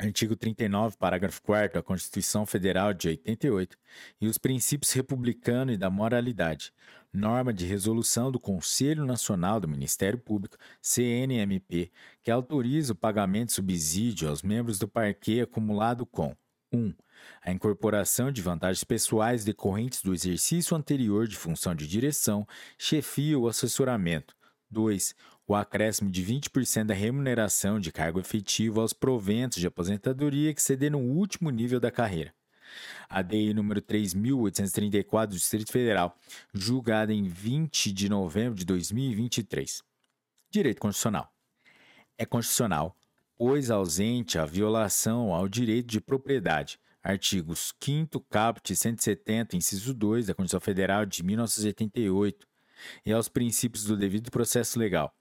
Artigo 0.00 0.36
39, 0.36 0.96
parágrafo 0.96 1.42
4 1.42 1.74
da 1.74 1.82
Constituição 1.82 2.46
Federal 2.46 2.94
de 2.94 3.08
88 3.08 3.76
e 4.20 4.28
os 4.28 4.38
princípios 4.38 4.92
republicano 4.92 5.72
e 5.72 5.76
da 5.76 5.90
moralidade. 5.90 6.72
Norma 7.12 7.52
de 7.52 7.66
resolução 7.66 8.30
do 8.30 8.38
Conselho 8.38 9.04
Nacional 9.04 9.58
do 9.58 9.66
Ministério 9.66 10.16
Público, 10.16 10.56
CNMP, 10.80 11.90
que 12.22 12.30
autoriza 12.30 12.92
o 12.92 12.96
pagamento 12.96 13.48
de 13.48 13.54
subsídio 13.54 14.28
aos 14.28 14.40
membros 14.40 14.78
do 14.78 14.86
parquê 14.86 15.40
acumulado 15.42 16.06
com 16.06 16.36
1. 16.72 16.78
Um, 16.78 16.94
a 17.42 17.50
incorporação 17.50 18.30
de 18.30 18.40
vantagens 18.40 18.84
pessoais 18.84 19.44
decorrentes 19.44 20.00
do 20.00 20.14
exercício 20.14 20.76
anterior 20.76 21.26
de 21.26 21.36
função 21.36 21.74
de 21.74 21.88
direção, 21.88 22.46
chefia 22.78 23.36
ou 23.36 23.48
assessoramento. 23.48 24.36
2 24.70 25.14
o 25.48 25.54
acréscimo 25.54 26.10
de 26.10 26.22
20% 26.22 26.84
da 26.84 26.94
remuneração 26.94 27.80
de 27.80 27.90
cargo 27.90 28.20
efetivo 28.20 28.82
aos 28.82 28.92
proventos 28.92 29.58
de 29.58 29.66
aposentadoria 29.66 30.52
que 30.52 30.60
ceder 30.60 30.92
no 30.92 30.98
último 30.98 31.48
nível 31.48 31.80
da 31.80 31.90
carreira. 31.90 32.34
A 33.08 33.22
DI 33.22 33.54
número 33.54 33.80
3.834 33.80 35.26
do 35.28 35.36
Distrito 35.36 35.72
Federal, 35.72 36.14
julgada 36.52 37.14
em 37.14 37.26
20 37.26 37.90
de 37.92 38.10
novembro 38.10 38.54
de 38.58 38.66
2023. 38.66 39.82
Direito 40.50 40.80
Constitucional. 40.80 41.32
É 42.18 42.26
constitucional, 42.26 42.94
pois 43.38 43.70
ausente 43.70 44.38
a 44.38 44.44
violação 44.44 45.32
ao 45.32 45.48
direito 45.48 45.86
de 45.86 46.00
propriedade, 46.00 46.78
artigos 47.02 47.72
5 47.82 48.20
caput 48.28 48.76
170, 48.76 49.56
inciso 49.56 49.94
2 49.94 50.26
da 50.26 50.34
Constituição 50.34 50.60
Federal 50.60 51.06
de 51.06 51.22
1988, 51.22 52.46
e 53.06 53.12
aos 53.12 53.30
princípios 53.30 53.84
do 53.84 53.96
devido 53.96 54.30
processo 54.30 54.78
legal, 54.78 55.14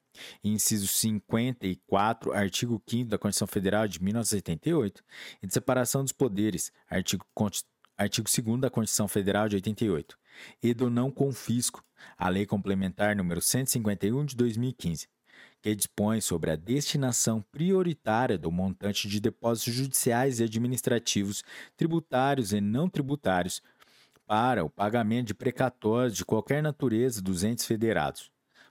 inciso 0.44 0.88
54, 0.88 2.34
artigo 2.34 2.82
5 2.88 3.10
da 3.10 3.18
Constituição 3.18 3.48
Federal 3.48 3.88
de 3.88 4.02
1988, 4.02 5.04
e 5.42 5.48
de 5.48 5.54
separação 5.54 6.04
dos 6.04 6.12
poderes, 6.12 6.72
artigo, 6.90 7.26
artigo 7.98 8.30
2 8.30 8.62
da 8.62 8.70
Constituição 8.70 9.08
Federal 9.08 9.50
de 9.50 9.56
88, 9.56 10.18
e 10.62 10.74
do 10.74 10.90
não 10.90 11.12
confisco, 11.12 11.84
a 12.18 12.30
Lei 12.30 12.46
Complementar 12.46 13.16
número 13.16 13.42
151 13.42 14.26
de 14.26 14.36
2015, 14.36 15.08
que 15.62 15.76
dispõe 15.76 16.22
sobre 16.22 16.52
a 16.52 16.56
destinação 16.56 17.44
prioritária 17.52 18.38
do 18.38 18.52
montante 18.52 19.08
de 19.08 19.20
depósitos 19.20 19.74
judiciais 19.74 20.40
e 20.40 20.44
administrativos, 20.44 21.44
tributários 21.76 22.54
e 22.54 22.62
não 22.62 22.88
tributários, 22.88 23.62
para 24.28 24.64
o 24.64 24.70
pagamento 24.70 25.28
de 25.28 25.34
precatórios 25.34 26.18
de 26.18 26.26
qualquer 26.26 26.62
natureza 26.62 27.22
dos 27.22 27.46
entes 27.46 27.66
federados 27.66 28.30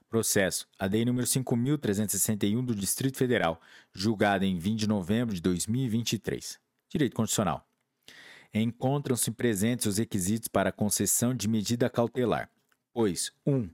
Processo. 0.09 0.67
ADI 0.79 1.03
número 1.03 1.27
5.361 1.27 2.65
do 2.65 2.73
Distrito 2.73 3.17
Federal, 3.17 3.59
julgada 3.93 4.45
em 4.45 4.57
20 4.57 4.79
de 4.79 4.87
novembro 4.87 5.35
de 5.35 5.41
2023. 5.41 6.59
Direito 6.89 7.15
Constitucional. 7.15 7.67
Encontram-se 8.53 9.29
presentes 9.31 9.85
os 9.85 9.97
requisitos 9.97 10.47
para 10.47 10.69
a 10.69 10.73
concessão 10.73 11.33
de 11.33 11.49
medida 11.49 11.89
cautelar, 11.89 12.49
pois 12.93 13.31
1. 13.45 13.53
Um, 13.53 13.69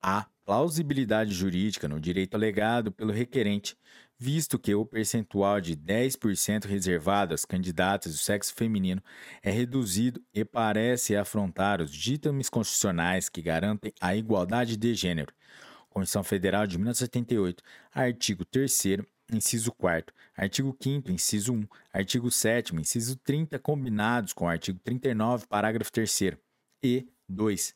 há 0.00 0.26
plausibilidade 0.44 1.34
jurídica 1.34 1.88
no 1.88 2.00
direito 2.00 2.34
alegado 2.36 2.92
pelo 2.92 3.12
requerente 3.12 3.76
visto 4.18 4.58
que 4.58 4.74
o 4.74 4.86
percentual 4.86 5.60
de 5.60 5.76
10% 5.76 6.66
reservado 6.66 7.34
às 7.34 7.44
candidatas 7.44 8.12
do 8.12 8.18
sexo 8.18 8.54
feminino 8.54 9.02
é 9.42 9.50
reduzido 9.50 10.22
e 10.32 10.44
parece 10.44 11.16
afrontar 11.16 11.80
os 11.80 11.90
ditames 11.90 12.48
constitucionais 12.48 13.28
que 13.28 13.42
garantem 13.42 13.92
a 14.00 14.14
igualdade 14.14 14.76
de 14.76 14.94
gênero, 14.94 15.32
Constituição 15.90 16.24
Federal 16.24 16.66
de 16.66 16.76
1978, 16.76 17.62
artigo 17.92 18.44
3 18.44 19.04
inciso 19.32 19.72
4 19.72 20.14
artigo 20.36 20.76
5 20.80 21.10
inciso 21.10 21.54
1, 21.54 21.66
artigo 21.92 22.30
7 22.30 22.74
inciso 22.74 23.16
30, 23.16 23.58
combinados 23.58 24.32
com 24.32 24.46
o 24.46 24.48
artigo 24.48 24.78
39, 24.82 25.46
parágrafo 25.46 25.92
3 25.92 26.36
e 26.82 27.06
2. 27.28 27.74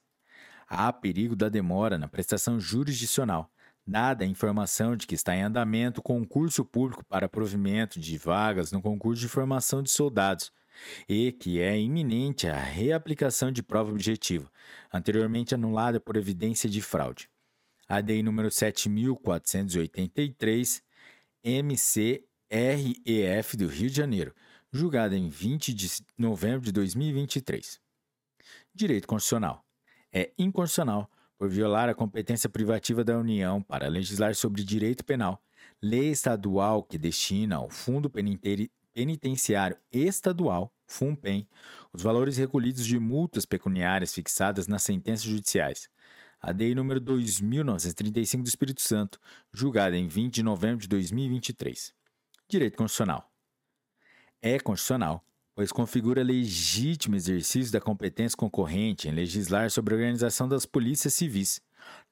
Há 0.66 0.92
perigo 0.92 1.34
da 1.34 1.48
demora 1.48 1.96
na 1.96 2.08
prestação 2.08 2.60
jurisdicional, 2.60 3.50
dada 3.88 4.24
a 4.24 4.28
informação 4.28 4.94
de 4.94 5.06
que 5.06 5.14
está 5.14 5.34
em 5.34 5.40
andamento 5.42 6.02
concurso 6.02 6.62
público 6.64 7.04
para 7.06 7.28
provimento 7.28 7.98
de 7.98 8.18
vagas 8.18 8.70
no 8.70 8.82
concurso 8.82 9.22
de 9.22 9.28
formação 9.28 9.82
de 9.82 9.90
soldados, 9.90 10.52
e 11.08 11.32
que 11.32 11.60
é 11.60 11.76
iminente 11.78 12.46
a 12.46 12.56
reaplicação 12.56 13.50
de 13.50 13.62
prova 13.62 13.90
objetiva, 13.90 14.52
anteriormente 14.92 15.54
anulada 15.54 15.98
por 15.98 16.16
evidência 16.16 16.68
de 16.68 16.82
fraude. 16.82 17.30
ADI 17.88 18.22
número 18.22 18.50
7483, 18.50 20.82
MCREF 21.42 22.26
do 23.56 23.66
Rio 23.66 23.88
de 23.88 23.96
Janeiro, 23.96 24.34
julgada 24.70 25.16
em 25.16 25.30
20 25.30 25.72
de 25.72 25.88
novembro 26.16 26.60
de 26.60 26.72
2023. 26.72 27.80
Direito 28.74 29.08
Constitucional. 29.08 29.64
É 30.12 30.30
inconstitucional 30.38 31.10
por 31.38 31.48
violar 31.48 31.88
a 31.88 31.94
competência 31.94 32.48
privativa 32.48 33.04
da 33.04 33.16
União 33.16 33.62
para 33.62 33.88
legislar 33.88 34.34
sobre 34.34 34.64
direito 34.64 35.04
penal, 35.04 35.40
lei 35.80 36.10
estadual 36.10 36.82
que 36.82 36.98
destina 36.98 37.56
ao 37.56 37.70
Fundo 37.70 38.10
Penitenciário 38.10 39.76
Estadual, 39.92 40.74
FUNPEN, 40.84 41.48
os 41.92 42.02
valores 42.02 42.36
recolhidos 42.36 42.84
de 42.84 42.98
multas 42.98 43.46
pecuniárias 43.46 44.12
fixadas 44.12 44.66
nas 44.66 44.82
sentenças 44.82 45.22
judiciais. 45.22 45.88
A 46.40 46.52
DEI 46.52 46.74
número 46.74 47.00
2935 47.00 48.42
do 48.42 48.48
Espírito 48.48 48.80
Santo, 48.80 49.20
julgada 49.52 49.96
em 49.96 50.08
20 50.08 50.34
de 50.34 50.42
novembro 50.42 50.78
de 50.78 50.88
2023. 50.88 51.94
Direito 52.48 52.76
Constitucional. 52.76 53.30
É 54.40 54.58
constitucional, 54.58 55.24
pois 55.58 55.72
configura 55.72 56.22
legítimo 56.22 57.16
exercício 57.16 57.72
da 57.72 57.80
competência 57.80 58.36
concorrente 58.36 59.08
em 59.08 59.10
legislar 59.10 59.72
sobre 59.72 59.92
a 59.92 59.96
organização 59.96 60.48
das 60.48 60.64
polícias 60.64 61.14
civis, 61.14 61.60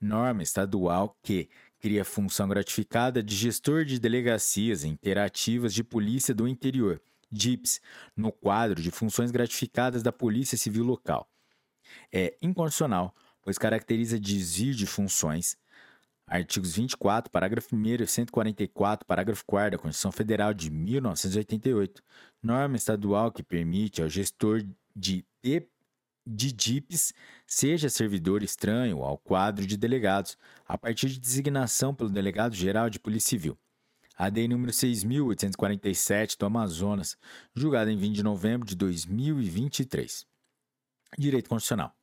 norma 0.00 0.42
estadual 0.42 1.16
que 1.22 1.48
cria 1.78 2.04
função 2.04 2.48
gratificada 2.48 3.22
de 3.22 3.36
gestor 3.36 3.84
de 3.84 4.00
delegacias 4.00 4.82
interativas 4.82 5.72
de 5.72 5.84
polícia 5.84 6.34
do 6.34 6.48
interior 6.48 7.00
DIPS, 7.30 7.80
no 8.16 8.32
quadro 8.32 8.82
de 8.82 8.90
funções 8.90 9.30
gratificadas 9.30 10.02
da 10.02 10.10
Polícia 10.10 10.58
Civil 10.58 10.82
Local. 10.82 11.30
É 12.12 12.36
inconstitucional, 12.42 13.14
pois 13.42 13.56
caracteriza 13.56 14.18
desvio 14.18 14.74
de 14.74 14.88
funções. 14.88 15.56
Artigos 16.28 16.74
24, 16.74 17.30
parágrafo 17.30 17.76
1 17.76 17.86
e 17.86 18.06
144, 18.06 19.06
parágrafo 19.06 19.44
4 19.46 19.72
da 19.72 19.78
Constituição 19.78 20.10
Federal 20.10 20.52
de 20.52 20.70
1988, 20.70 22.02
norma 22.42 22.76
estadual 22.76 23.30
que 23.30 23.44
permite 23.44 24.02
ao 24.02 24.08
gestor 24.08 24.64
de, 24.94 25.24
de 26.26 26.52
DIPs 26.52 27.14
seja 27.46 27.88
servidor 27.88 28.42
estranho 28.42 29.04
ao 29.04 29.16
quadro 29.16 29.64
de 29.64 29.76
delegados, 29.76 30.36
a 30.66 30.76
partir 30.76 31.08
de 31.10 31.20
designação 31.20 31.94
pelo 31.94 32.10
Delegado 32.10 32.56
Geral 32.56 32.90
de 32.90 32.98
Polícia 32.98 33.30
Civil. 33.30 33.56
ADI 34.18 34.48
número 34.48 34.72
6.847 34.72 36.36
do 36.38 36.46
Amazonas, 36.46 37.16
julgada 37.54 37.92
em 37.92 37.96
20 37.96 38.16
de 38.16 38.22
novembro 38.24 38.66
de 38.66 38.74
2023. 38.74 40.26
Direito 41.16 41.48
Constitucional. 41.48 41.95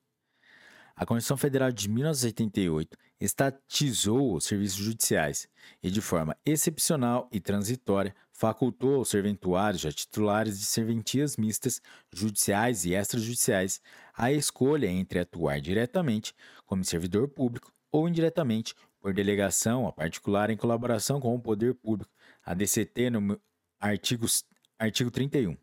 A 0.95 1.08
Constituição 1.08 1.38
Federal 1.38 1.72
de 1.72 1.90
1988 1.90 2.95
estatizou 3.19 4.35
os 4.35 4.45
serviços 4.45 4.77
judiciais 4.77 5.47
e, 5.81 5.90
de 5.90 6.01
forma 6.01 6.38
excepcional 6.45 7.27
e 7.31 7.40
transitória, 7.40 8.15
facultou 8.31 8.95
aos 8.95 9.09
serventuários 9.09 9.85
a 9.85 9.92
titulares 9.92 10.59
de 10.59 10.65
serventias 10.65 11.35
mistas, 11.35 11.81
judiciais 12.13 12.85
e 12.85 12.93
extrajudiciais, 12.93 13.81
a 14.13 14.31
escolha 14.31 14.88
entre 14.88 15.19
atuar 15.19 15.59
diretamente 15.59 16.33
como 16.65 16.83
servidor 16.83 17.27
público 17.27 17.74
ou 17.92 18.08
indiretamente 18.08 18.76
por 18.99 19.13
delegação 19.13 19.88
a 19.88 19.92
particular 19.92 20.49
em 20.51 20.58
colaboração 20.58 21.19
com 21.19 21.33
o 21.35 21.42
poder 21.42 21.74
público, 21.74 22.11
a 22.43 22.53
DCT 22.53 23.09
no 23.09 23.42
artigo, 23.79 24.27
artigo 24.77 25.09
31. 25.09 25.58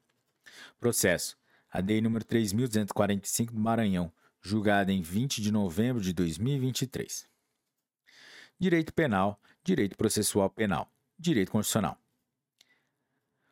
Processo. 0.78 1.38
ADI 1.72 2.00
número 2.00 2.24
3245 2.24 3.52
do 3.52 3.60
Maranhão, 3.60 4.12
julgada 4.42 4.92
em 4.92 5.02
20 5.02 5.42
de 5.42 5.52
novembro 5.52 6.02
de 6.02 6.12
2023. 6.12 7.28
Direito 8.58 8.92
penal, 8.92 9.40
direito 9.64 9.96
processual 9.96 10.50
penal, 10.50 10.92
direito 11.18 11.50
constitucional. 11.50 11.98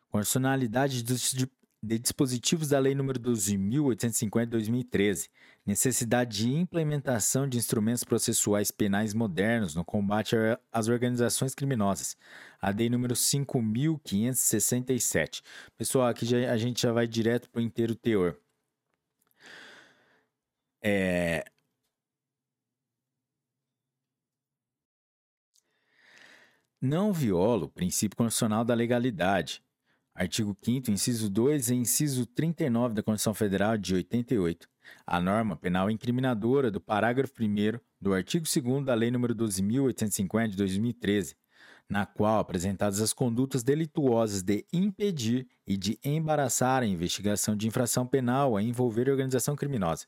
Constitucionalidade 0.09 1.03
de 1.03 1.49
dispositivos 1.97 2.69
da 2.69 2.79
Lei 2.79 2.93
nº 2.93 3.17
12.850 3.17 4.45
de 4.45 4.51
2013, 4.51 5.29
necessidade 5.65 6.37
de 6.39 6.51
implementação 6.51 7.47
de 7.47 7.57
instrumentos 7.57 8.03
processuais 8.03 8.69
penais 8.69 9.13
modernos 9.13 9.75
no 9.75 9.85
combate 9.85 10.35
às 10.71 10.89
organizações 10.89 11.55
criminosas, 11.55 12.17
a 12.61 12.69
Lei 12.69 12.89
nº 12.89 13.13
5.567. 13.13 15.41
Pessoal, 15.77 16.07
aqui 16.07 16.25
já, 16.25 16.51
a 16.51 16.57
gente 16.57 16.81
já 16.81 16.91
vai 16.91 17.07
direto 17.07 17.49
para 17.49 17.59
o 17.59 17.63
inteiro 17.63 17.95
teor. 17.95 18.37
É... 20.81 21.45
Não 26.81 27.11
viola 27.11 27.65
o 27.65 27.69
princípio 27.69 28.17
constitucional 28.17 28.63
da 28.63 28.73
legalidade, 28.73 29.61
Artigo 30.19 30.53
5 30.61 30.91
inciso 30.91 31.29
2 31.29 31.69
e 31.69 31.75
inciso 31.75 32.25
39 32.25 32.93
da 32.93 33.01
Constituição 33.01 33.33
Federal 33.33 33.77
de 33.77 33.95
88. 33.95 34.67
A 35.07 35.21
norma 35.21 35.55
penal 35.55 35.89
incriminadora 35.89 36.69
do 36.69 36.81
parágrafo 36.81 37.41
1 37.41 37.79
do 38.01 38.13
artigo 38.13 38.45
2 38.45 38.83
da 38.83 38.93
Lei 38.93 39.09
nº 39.11 39.33
12.850 39.33 40.49
de 40.49 40.57
2013, 40.57 41.37
na 41.87 42.05
qual 42.05 42.39
apresentadas 42.39 42.99
as 42.99 43.13
condutas 43.13 43.63
delituosas 43.63 44.43
de 44.43 44.65
impedir 44.73 45.47
e 45.65 45.77
de 45.77 45.97
embaraçar 46.03 46.83
a 46.83 46.85
investigação 46.85 47.55
de 47.55 47.65
infração 47.65 48.05
penal 48.05 48.57
a 48.57 48.61
envolver 48.61 49.09
organização 49.09 49.55
criminosa 49.55 50.05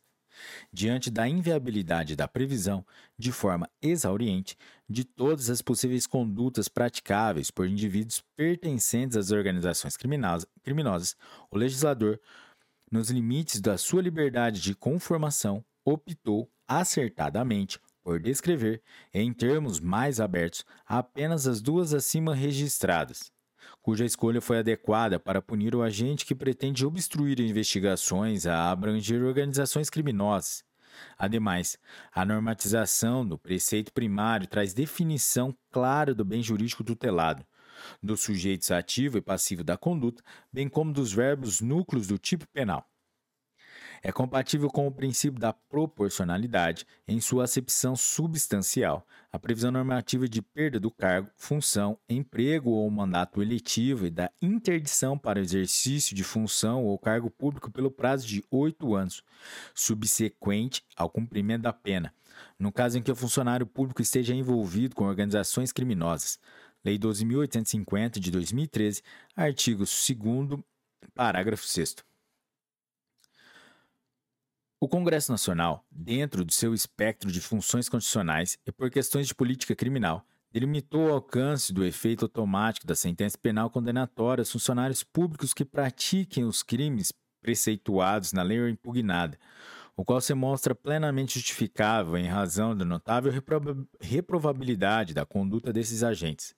diante 0.72 1.10
da 1.10 1.28
inviabilidade 1.28 2.16
da 2.16 2.28
previsão, 2.28 2.86
de 3.18 3.32
forma 3.32 3.70
exauriente, 3.82 4.58
de 4.90 5.04
todas 5.04 5.50
as 5.50 5.62
possíveis 5.62 6.06
condutas 6.06 6.68
praticáveis 6.68 7.50
por 7.52 7.68
indivíduos 7.68 8.24
pertencentes 8.36 9.18
às 9.18 9.32
organizações 9.32 9.96
criminosas, 9.96 11.16
o 11.50 11.58
legislador, 11.58 12.20
nos 12.92 13.10
limites 13.10 13.62
da 13.62 13.78
sua 13.78 14.02
liberdade 14.02 14.60
de 14.62 14.76
conformação, 14.76 15.64
optou 15.86 16.52
acertadamente 16.68 17.80
por 18.04 18.20
descrever, 18.20 18.82
em 19.14 19.32
termos 19.32 19.80
mais 19.80 20.20
abertos, 20.20 20.66
apenas 20.86 21.48
as 21.48 21.62
duas 21.62 21.94
acima 21.94 22.34
registradas, 22.34 23.31
cuja 23.82 24.06
escolha 24.06 24.42
foi 24.42 24.60
adequada 24.60 25.20
para 25.20 25.42
punir 25.42 25.76
o 25.76 25.82
agente 25.82 26.26
que 26.26 26.36
pretende 26.36 26.86
obstruir 26.86 27.40
investigações 27.40 28.46
a 28.46 28.72
abranger 28.72 29.24
organizações 29.24 29.90
criminosas. 29.90 30.64
Ademais, 31.18 31.78
a 32.12 32.26
normatização 32.26 33.26
do 33.26 33.38
preceito 33.38 33.94
primário 33.94 34.48
traz 34.48 34.74
definição 34.74 35.56
clara 35.72 36.14
do 36.14 36.26
bem 36.26 36.44
jurídico 36.44 36.84
tutelado, 36.84 37.46
dos 38.04 38.22
sujeitos 38.22 38.70
ativo 38.72 39.18
e 39.18 39.22
passivo 39.22 39.64
da 39.64 39.78
conduta, 39.78 40.22
bem 40.52 40.68
como 40.68 40.92
dos 40.94 41.14
verbos 41.14 41.62
núcleos 41.62 42.08
do 42.08 42.18
tipo 42.18 42.46
penal 42.50 42.91
é 44.04 44.12
compatível 44.12 44.70
com 44.70 44.88
o 44.88 44.92
princípio 44.92 45.40
da 45.40 45.54
proporcionalidade 45.54 46.86
em 47.08 47.22
sua 47.22 47.44
acepção 47.44 47.96
substancial, 47.96 49.06
a 49.32 49.38
previsão 49.38 49.72
normativa 49.72 50.28
de 50.28 50.42
perda 50.42 50.80
do 50.80 50.90
cargo, 50.90 51.30
função, 51.38 51.98
emprego 52.10 52.72
ou 52.72 52.90
mandato 52.90 53.42
eletivo 53.42 54.08
e 54.08 54.10
da 54.10 54.32
interdição 54.42 55.18
para 55.18 55.40
o 55.40 55.42
exercício 55.42 56.16
de 56.16 56.24
função 56.24 56.84
ou 56.84 56.98
cargo 56.98 57.30
público 57.30 57.70
pelo 57.70 57.92
prazo 57.92 58.28
de 58.28 58.44
oito 58.50 58.96
anos, 58.96 59.24
subsequente 59.76 60.84
ao 60.96 61.10
cumprimento 61.10 61.62
da 61.62 61.74
pena, 61.74 62.14
no 62.58 62.72
caso 62.72 62.98
em 62.98 63.02
que 63.04 63.12
o 63.12 63.16
funcionário 63.16 63.68
público 63.68 64.02
esteja 64.02 64.34
envolvido 64.34 64.96
com 64.96 65.06
organizações 65.06 65.72
criminosas. 65.72 66.40
Lei 66.84 66.98
12.850 66.98 68.20
de 68.20 68.32
2013, 68.32 69.04
artigo 69.36 69.84
2, 69.86 70.60
parágrafo 71.14 71.64
6. 71.64 72.11
O 74.84 74.88
Congresso 74.88 75.32
Nacional, 75.32 75.86
dentro 75.92 76.44
do 76.44 76.52
seu 76.52 76.74
espectro 76.74 77.32
de 77.32 77.40
funções 77.40 77.88
constitucionais 77.88 78.58
e 78.66 78.72
por 78.72 78.90
questões 78.90 79.28
de 79.28 79.36
política 79.36 79.76
criminal, 79.76 80.26
delimitou 80.52 81.06
o 81.06 81.14
alcance 81.14 81.72
do 81.72 81.86
efeito 81.86 82.26
automático 82.26 82.88
da 82.88 82.96
sentença 82.96 83.38
penal 83.38 83.70
condenatória 83.70 84.42
aos 84.42 84.52
funcionários 84.52 85.04
públicos 85.04 85.54
que 85.54 85.64
pratiquem 85.64 86.46
os 86.46 86.64
crimes 86.64 87.14
preceituados 87.44 88.34
na 88.34 88.42
lei 88.42 88.60
ou 88.60 88.68
impugnada, 88.68 89.38
o 89.96 90.04
qual 90.04 90.20
se 90.20 90.34
mostra 90.34 90.74
plenamente 90.74 91.36
justificável 91.36 92.18
em 92.18 92.26
razão 92.26 92.76
da 92.76 92.84
notável 92.84 93.32
reprovabilidade 94.00 95.14
da 95.14 95.28
conduta 95.28 95.72
desses 95.72 96.02
agentes. 96.02 96.56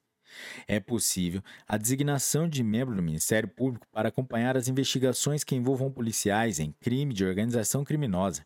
É 0.68 0.80
possível 0.80 1.42
a 1.68 1.78
designação 1.78 2.48
de 2.48 2.64
membro 2.64 2.96
do 2.96 3.02
Ministério 3.02 3.50
Público 3.50 3.88
para 3.92 4.10
acompanhar 4.10 4.58
as 4.58 4.68
investigações 4.68 5.44
que 5.44 5.56
envolvam 5.56 5.92
policiais 5.92 6.60
em 6.60 6.72
crime 6.80 7.14
de 7.14 7.26
organização 7.26 7.84
criminosa. 7.84 8.46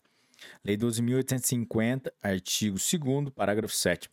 Lei 0.63 0.77
12.850, 0.77 2.11
artigo 2.21 2.77
2, 2.77 3.29
parágrafo 3.33 3.73
7. 3.73 4.09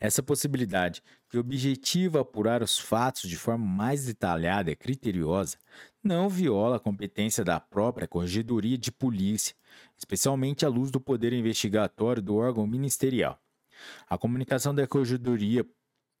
Essa 0.00 0.22
possibilidade, 0.22 1.02
que 1.28 1.38
objetiva 1.38 2.20
apurar 2.20 2.62
os 2.62 2.78
fatos 2.78 3.28
de 3.28 3.36
forma 3.36 3.64
mais 3.64 4.06
detalhada 4.06 4.70
e 4.70 4.76
criteriosa, 4.76 5.56
não 6.02 6.28
viola 6.28 6.76
a 6.76 6.80
competência 6.80 7.44
da 7.44 7.60
própria 7.60 8.08
Corregedoria 8.08 8.78
de 8.78 8.90
Polícia, 8.90 9.54
especialmente 9.96 10.64
à 10.64 10.68
luz 10.68 10.90
do 10.90 11.00
poder 11.00 11.32
investigatório 11.32 12.22
do 12.22 12.36
órgão 12.36 12.66
ministerial. 12.66 13.38
A 14.08 14.18
comunicação 14.18 14.74
da 14.74 14.86
Corregedoria 14.86 15.64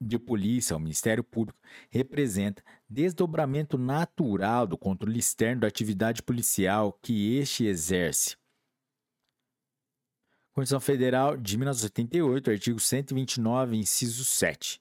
de 0.00 0.18
Polícia 0.18 0.74
ao 0.74 0.80
Ministério 0.80 1.24
Público 1.24 1.58
representa 1.90 2.62
desdobramento 2.88 3.76
natural 3.76 4.66
do 4.66 4.78
controle 4.78 5.18
externo 5.18 5.62
da 5.62 5.66
atividade 5.66 6.22
policial 6.22 6.92
que 7.02 7.36
este 7.36 7.66
exerce. 7.66 8.36
Constituição 10.52 10.80
Federal 10.80 11.36
de 11.36 11.56
1988, 11.56 12.50
artigo 12.50 12.80
129, 12.80 13.76
inciso 13.76 14.24
7. 14.24 14.80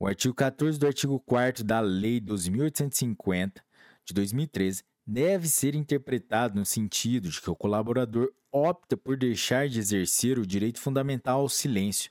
O 0.00 0.06
artigo 0.06 0.34
14 0.34 0.78
do 0.78 0.86
artigo 0.86 1.20
4 1.20 1.62
da 1.62 1.80
Lei 1.80 2.20
12.850 2.20 3.62
de 4.04 4.12
2013 4.12 4.82
deve 5.06 5.48
ser 5.48 5.74
interpretado 5.74 6.58
no 6.58 6.64
sentido 6.64 7.28
de 7.28 7.40
que 7.40 7.50
o 7.50 7.54
colaborador 7.54 8.32
opta 8.50 8.96
por 8.96 9.16
deixar 9.16 9.68
de 9.68 9.78
exercer 9.78 10.38
o 10.38 10.46
direito 10.46 10.80
fundamental 10.80 11.40
ao 11.40 11.48
silêncio 11.48 12.10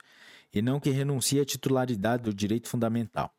e 0.54 0.62
não 0.62 0.78
que 0.78 0.90
renuncie 0.90 1.40
à 1.40 1.44
titularidade 1.44 2.22
do 2.22 2.32
direito 2.32 2.68
fundamental. 2.68 3.34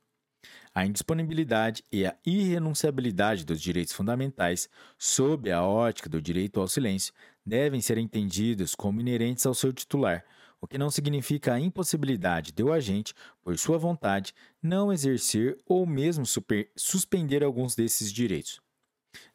A 0.74 0.86
indisponibilidade 0.86 1.84
e 1.92 2.06
a 2.06 2.16
irrenunciabilidade 2.26 3.46
dos 3.46 3.62
direitos 3.62 3.94
fundamentais, 3.94 4.70
sob 4.98 5.50
a 5.50 5.64
ótica 5.64 6.10
do 6.10 6.22
direito 6.22 6.60
ao 6.60 6.68
silêncio, 6.68 7.14
devem 7.46 7.80
ser 7.80 7.98
entendidos 7.98 8.76
como 8.76 9.00
inerentes 9.00 9.46
ao 9.46 9.54
seu 9.54 9.72
titular, 9.72 10.26
o 10.60 10.68
que 10.68 10.78
não 10.78 10.90
significa 10.90 11.54
a 11.54 11.60
impossibilidade 11.60 12.52
de 12.52 12.64
o 12.64 12.74
agente, 12.74 13.14
por 13.42 13.58
sua 13.58 13.78
vontade, 13.78 14.34
não 14.62 14.92
exercer 14.92 15.58
ou 15.66 15.86
mesmo 15.86 16.26
super, 16.26 16.70
suspender 16.76 17.44
alguns 17.44 17.76
desses 17.76 18.12
direitos. 18.12 18.60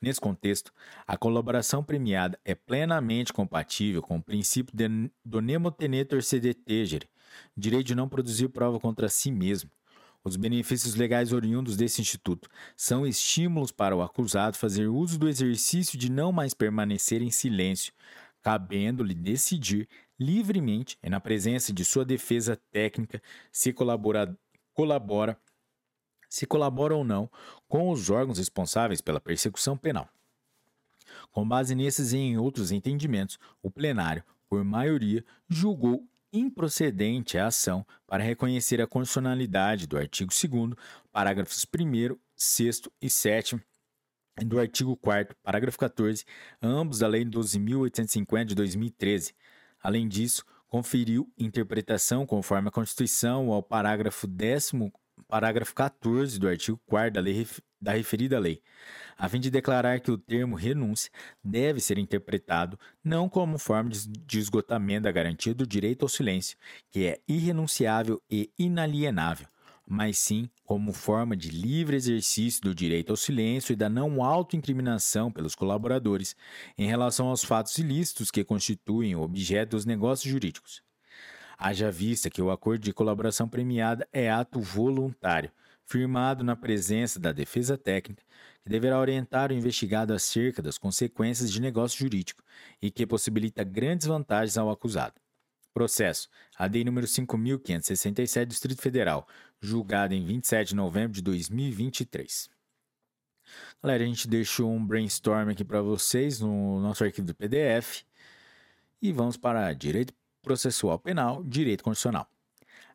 Nesse 0.00 0.20
contexto, 0.20 0.72
a 1.06 1.16
colaboração 1.16 1.82
premiada 1.82 2.38
é 2.44 2.54
plenamente 2.54 3.32
compatível 3.32 4.02
com 4.02 4.16
o 4.16 4.22
princípio 4.22 4.76
de, 4.76 5.10
do 5.24 5.40
nemo 5.40 5.70
tenetur 5.70 6.22
sede 6.22 6.52
tegere, 6.52 7.08
direito 7.56 7.88
de 7.88 7.94
não 7.94 8.08
produzir 8.08 8.48
prova 8.48 8.78
contra 8.78 9.08
si 9.08 9.30
mesmo. 9.30 9.70
Os 10.22 10.36
benefícios 10.36 10.94
legais 10.94 11.32
oriundos 11.32 11.76
desse 11.76 12.02
instituto 12.02 12.48
são 12.76 13.06
estímulos 13.06 13.72
para 13.72 13.96
o 13.96 14.02
acusado 14.02 14.56
fazer 14.56 14.86
uso 14.86 15.18
do 15.18 15.28
exercício 15.28 15.98
de 15.98 16.10
não 16.10 16.30
mais 16.30 16.52
permanecer 16.52 17.22
em 17.22 17.30
silêncio, 17.30 17.92
cabendo-lhe 18.42 19.14
decidir 19.14 19.88
livremente 20.18 20.98
e 21.02 21.08
na 21.08 21.20
presença 21.20 21.72
de 21.72 21.84
sua 21.84 22.04
defesa 22.04 22.60
técnica 22.70 23.22
se 23.50 23.72
colabora, 23.72 24.38
colabora 24.74 25.40
se 26.28 26.46
colabora 26.46 26.94
ou 26.94 27.02
não 27.02 27.28
com 27.66 27.90
os 27.90 28.08
órgãos 28.08 28.38
responsáveis 28.38 29.00
pela 29.00 29.20
persecução 29.20 29.76
penal. 29.76 30.08
Com 31.32 31.46
base 31.46 31.74
nesses 31.74 32.12
e 32.12 32.18
em 32.18 32.38
outros 32.38 32.70
entendimentos, 32.70 33.38
o 33.60 33.70
plenário, 33.70 34.22
por 34.48 34.64
maioria, 34.64 35.24
julgou 35.48 36.06
improcedente 36.32 37.38
a 37.38 37.46
ação 37.46 37.84
para 38.06 38.22
reconhecer 38.22 38.80
a 38.80 38.86
constitucionalidade 38.86 39.86
do 39.86 39.96
artigo 39.96 40.30
2 40.32 40.74
parágrafos 41.12 41.66
1 41.66 42.16
6 42.34 42.82
e 43.00 43.10
7 43.10 43.60
do 44.44 44.58
artigo 44.58 44.96
4 44.96 45.36
parágrafo 45.42 45.78
14, 45.78 46.24
ambos 46.62 47.00
da 47.00 47.08
Lei 47.08 47.24
12.850 47.24 48.44
de 48.46 48.54
2013. 48.54 49.34
Além 49.82 50.08
disso, 50.08 50.44
conferiu 50.66 51.30
interpretação 51.36 52.24
conforme 52.24 52.68
a 52.68 52.72
Constituição 52.72 53.52
ao 53.52 53.62
parágrafo 53.62 54.26
10 54.26 54.72
parágrafo 55.28 55.74
14 55.74 56.38
do 56.38 56.48
artigo 56.48 56.80
4 56.86 57.12
da, 57.12 57.20
lei, 57.20 57.46
da 57.80 57.92
referida 57.92 58.38
lei, 58.38 58.62
a 59.16 59.28
fim 59.28 59.40
de 59.40 59.50
declarar 59.50 60.00
que 60.00 60.10
o 60.10 60.18
termo 60.18 60.56
renúncia 60.56 61.10
deve 61.42 61.80
ser 61.80 61.98
interpretado 61.98 62.78
não 63.02 63.28
como 63.28 63.58
forma 63.58 63.90
de 63.90 64.38
esgotamento 64.38 65.04
da 65.04 65.12
garantia 65.12 65.54
do 65.54 65.66
direito 65.66 66.02
ao 66.02 66.08
silêncio, 66.08 66.56
que 66.90 67.06
é 67.06 67.20
irrenunciável 67.26 68.20
e 68.30 68.50
inalienável, 68.58 69.46
mas 69.86 70.18
sim 70.18 70.48
como 70.64 70.92
forma 70.92 71.36
de 71.36 71.50
livre 71.50 71.96
exercício 71.96 72.62
do 72.62 72.74
direito 72.74 73.10
ao 73.10 73.16
silêncio 73.16 73.72
e 73.72 73.76
da 73.76 73.88
não 73.88 74.22
autoincriminação 74.22 75.32
pelos 75.32 75.54
colaboradores 75.54 76.36
em 76.78 76.86
relação 76.86 77.28
aos 77.28 77.42
fatos 77.42 77.76
ilícitos 77.76 78.30
que 78.30 78.44
constituem 78.44 79.16
o 79.16 79.22
objeto 79.22 79.70
dos 79.70 79.84
negócios 79.84 80.30
jurídicos. 80.30 80.82
Haja 81.58 81.90
vista 81.90 82.30
que 82.30 82.40
o 82.40 82.50
acordo 82.50 82.82
de 82.82 82.92
colaboração 82.92 83.46
premiada 83.46 84.08
é 84.12 84.30
ato 84.30 84.60
voluntário, 84.60 85.50
firmado 85.90 86.44
na 86.44 86.54
presença 86.54 87.18
da 87.18 87.32
defesa 87.32 87.76
técnica, 87.76 88.22
que 88.62 88.70
deverá 88.70 89.00
orientar 89.00 89.50
o 89.50 89.54
investigado 89.54 90.14
acerca 90.14 90.62
das 90.62 90.78
consequências 90.78 91.50
de 91.50 91.60
negócio 91.60 91.98
jurídico 91.98 92.44
e 92.80 92.92
que 92.92 93.04
possibilita 93.04 93.64
grandes 93.64 94.06
vantagens 94.06 94.56
ao 94.56 94.70
acusado. 94.70 95.20
Processo. 95.74 96.28
ADI 96.56 96.84
número 96.84 97.08
5.567, 97.08 98.46
Distrito 98.46 98.80
Federal, 98.80 99.26
julgado 99.60 100.14
em 100.14 100.24
27 100.24 100.68
de 100.68 100.76
novembro 100.76 101.12
de 101.12 101.22
2023. 101.22 102.48
Galera, 103.82 104.04
a 104.04 104.06
gente 104.06 104.28
deixou 104.28 104.70
um 104.70 104.86
brainstorm 104.86 105.50
aqui 105.50 105.64
para 105.64 105.82
vocês 105.82 106.38
no 106.38 106.80
nosso 106.80 107.02
arquivo 107.02 107.26
do 107.26 107.34
PDF. 107.34 108.04
E 109.02 109.10
vamos 109.10 109.36
para 109.36 109.72
direito 109.72 110.14
processual 110.40 111.00
penal, 111.00 111.42
direito 111.42 111.82
constitucional. 111.82 112.30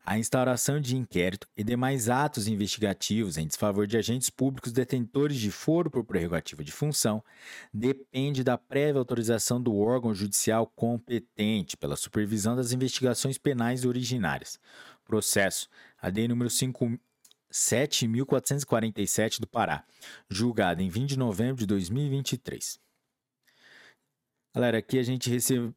A 0.08 0.20
instauração 0.20 0.80
de 0.80 0.96
inquérito 0.96 1.48
e 1.58 1.64
demais 1.64 2.10
atos 2.10 2.48
investigativos 2.48 3.38
em 3.38 3.48
desfavor 3.48 3.88
de 3.88 3.98
agentes 3.98 4.30
públicos 4.30 4.72
detentores 4.72 5.36
de 5.36 5.50
foro 5.50 5.90
por 5.90 6.04
prerrogativa 6.04 6.64
de 6.64 6.72
função 6.72 7.24
depende 7.74 8.44
da 8.44 8.56
prévia 8.56 9.00
autorização 9.00 9.60
do 9.60 9.76
órgão 9.76 10.14
judicial 10.14 10.68
competente 10.68 11.76
pela 11.76 11.96
supervisão 11.96 12.56
das 12.56 12.72
investigações 12.72 13.40
penais 13.40 13.84
originárias. 13.84 14.60
Processo 15.04 15.68
AD 16.00 16.28
número 16.28 16.52
7447 16.52 19.42
do 19.42 19.48
Pará, 19.48 19.84
julgado 20.30 20.84
em 20.84 20.90
20 20.90 21.10
de 21.10 21.18
novembro 21.18 21.56
de 21.56 21.66
2023. 21.66 22.80
Galera, 24.54 24.78
aqui 24.78 25.00
a 25.00 25.04
gente 25.04 25.32
recebe 25.32 25.74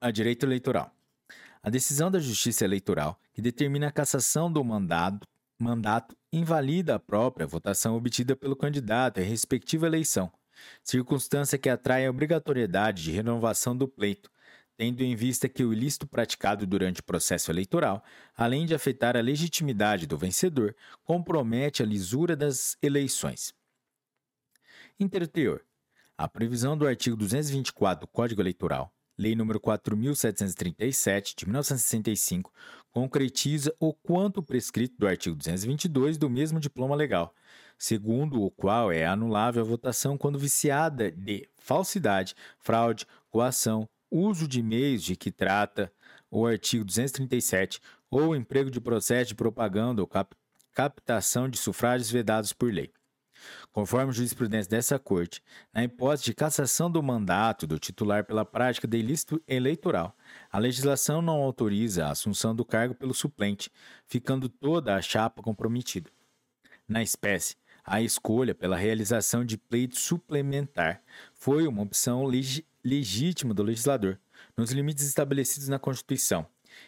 a 0.00 0.10
direito 0.10 0.44
eleitoral. 0.44 0.92
A 1.64 1.70
decisão 1.70 2.10
da 2.10 2.18
Justiça 2.18 2.64
Eleitoral, 2.64 3.16
que 3.32 3.40
determina 3.40 3.86
a 3.86 3.92
cassação 3.92 4.52
do 4.52 4.64
mandato, 4.64 5.28
mandato 5.56 6.16
invalida 6.32 6.96
a 6.96 6.98
própria 6.98 7.46
votação 7.46 7.94
obtida 7.94 8.34
pelo 8.34 8.56
candidato 8.56 9.20
em 9.20 9.22
respectiva 9.22 9.86
eleição, 9.86 10.32
circunstância 10.82 11.56
que 11.56 11.68
atrai 11.68 12.04
a 12.04 12.10
obrigatoriedade 12.10 13.04
de 13.04 13.12
renovação 13.12 13.76
do 13.76 13.86
pleito, 13.86 14.28
tendo 14.76 15.02
em 15.02 15.14
vista 15.14 15.48
que 15.48 15.62
o 15.62 15.72
ilícito 15.72 16.04
praticado 16.04 16.66
durante 16.66 16.98
o 16.98 17.04
processo 17.04 17.52
eleitoral, 17.52 18.02
além 18.36 18.66
de 18.66 18.74
afetar 18.74 19.16
a 19.16 19.20
legitimidade 19.20 20.04
do 20.04 20.18
vencedor, 20.18 20.74
compromete 21.04 21.80
a 21.80 21.86
lisura 21.86 22.34
das 22.34 22.76
eleições. 22.82 23.54
Interteor. 24.98 25.60
A 26.18 26.26
previsão 26.26 26.76
do 26.76 26.88
artigo 26.88 27.16
224 27.16 28.04
do 28.04 28.10
Código 28.10 28.42
Eleitoral 28.42 28.92
Lei 29.18 29.34
nº 29.34 29.60
4.737, 29.60 31.34
de 31.36 31.44
1965, 31.46 32.52
concretiza 32.90 33.74
o 33.78 33.92
quanto 33.92 34.42
prescrito 34.42 34.96
do 34.98 35.06
artigo 35.06 35.36
222 35.36 36.16
do 36.16 36.30
mesmo 36.30 36.58
diploma 36.58 36.96
legal, 36.96 37.34
segundo 37.78 38.42
o 38.42 38.50
qual 38.50 38.90
é 38.90 39.06
anulável 39.06 39.62
a 39.62 39.66
votação 39.66 40.16
quando 40.16 40.38
viciada 40.38 41.10
de 41.10 41.48
falsidade, 41.58 42.34
fraude, 42.58 43.06
coação, 43.30 43.88
uso 44.10 44.48
de 44.48 44.62
meios 44.62 45.02
de 45.02 45.16
que 45.16 45.30
trata 45.30 45.92
o 46.30 46.46
artigo 46.46 46.84
237 46.84 47.80
ou 48.10 48.34
emprego 48.34 48.70
de 48.70 48.80
processo 48.80 49.28
de 49.28 49.34
propaganda 49.34 50.00
ou 50.00 50.06
cap 50.06 50.34
captação 50.74 51.50
de 51.50 51.58
sufrágios 51.58 52.10
vedados 52.10 52.54
por 52.54 52.72
lei. 52.72 52.90
Conforme 53.72 54.12
jurisprudência 54.12 54.70
dessa 54.70 54.98
Corte, 54.98 55.42
na 55.72 55.84
hipótese 55.84 56.24
de 56.24 56.34
cassação 56.34 56.90
do 56.90 57.02
mandato 57.02 57.66
do 57.66 57.78
titular 57.78 58.24
pela 58.24 58.44
prática 58.44 58.86
de 58.86 58.98
ilícito 58.98 59.42
eleitoral, 59.46 60.16
a 60.50 60.58
legislação 60.58 61.22
não 61.22 61.42
autoriza 61.42 62.06
a 62.06 62.10
assunção 62.10 62.54
do 62.54 62.64
cargo 62.64 62.94
pelo 62.94 63.14
suplente, 63.14 63.70
ficando 64.06 64.48
toda 64.48 64.94
a 64.94 65.02
chapa 65.02 65.42
comprometida. 65.42 66.10
Na 66.88 67.02
espécie, 67.02 67.56
a 67.84 68.00
escolha 68.00 68.54
pela 68.54 68.76
realização 68.76 69.44
de 69.44 69.56
pleito 69.56 69.98
suplementar 69.98 71.02
foi 71.34 71.66
uma 71.66 71.82
opção 71.82 72.24
leg 72.24 72.64
legítima 72.84 73.54
do 73.54 73.62
legislador, 73.62 74.18
nos 74.56 74.72
limites 74.72 75.06
estabelecidos 75.06 75.68
na 75.68 75.78
Constituição, 75.78 76.46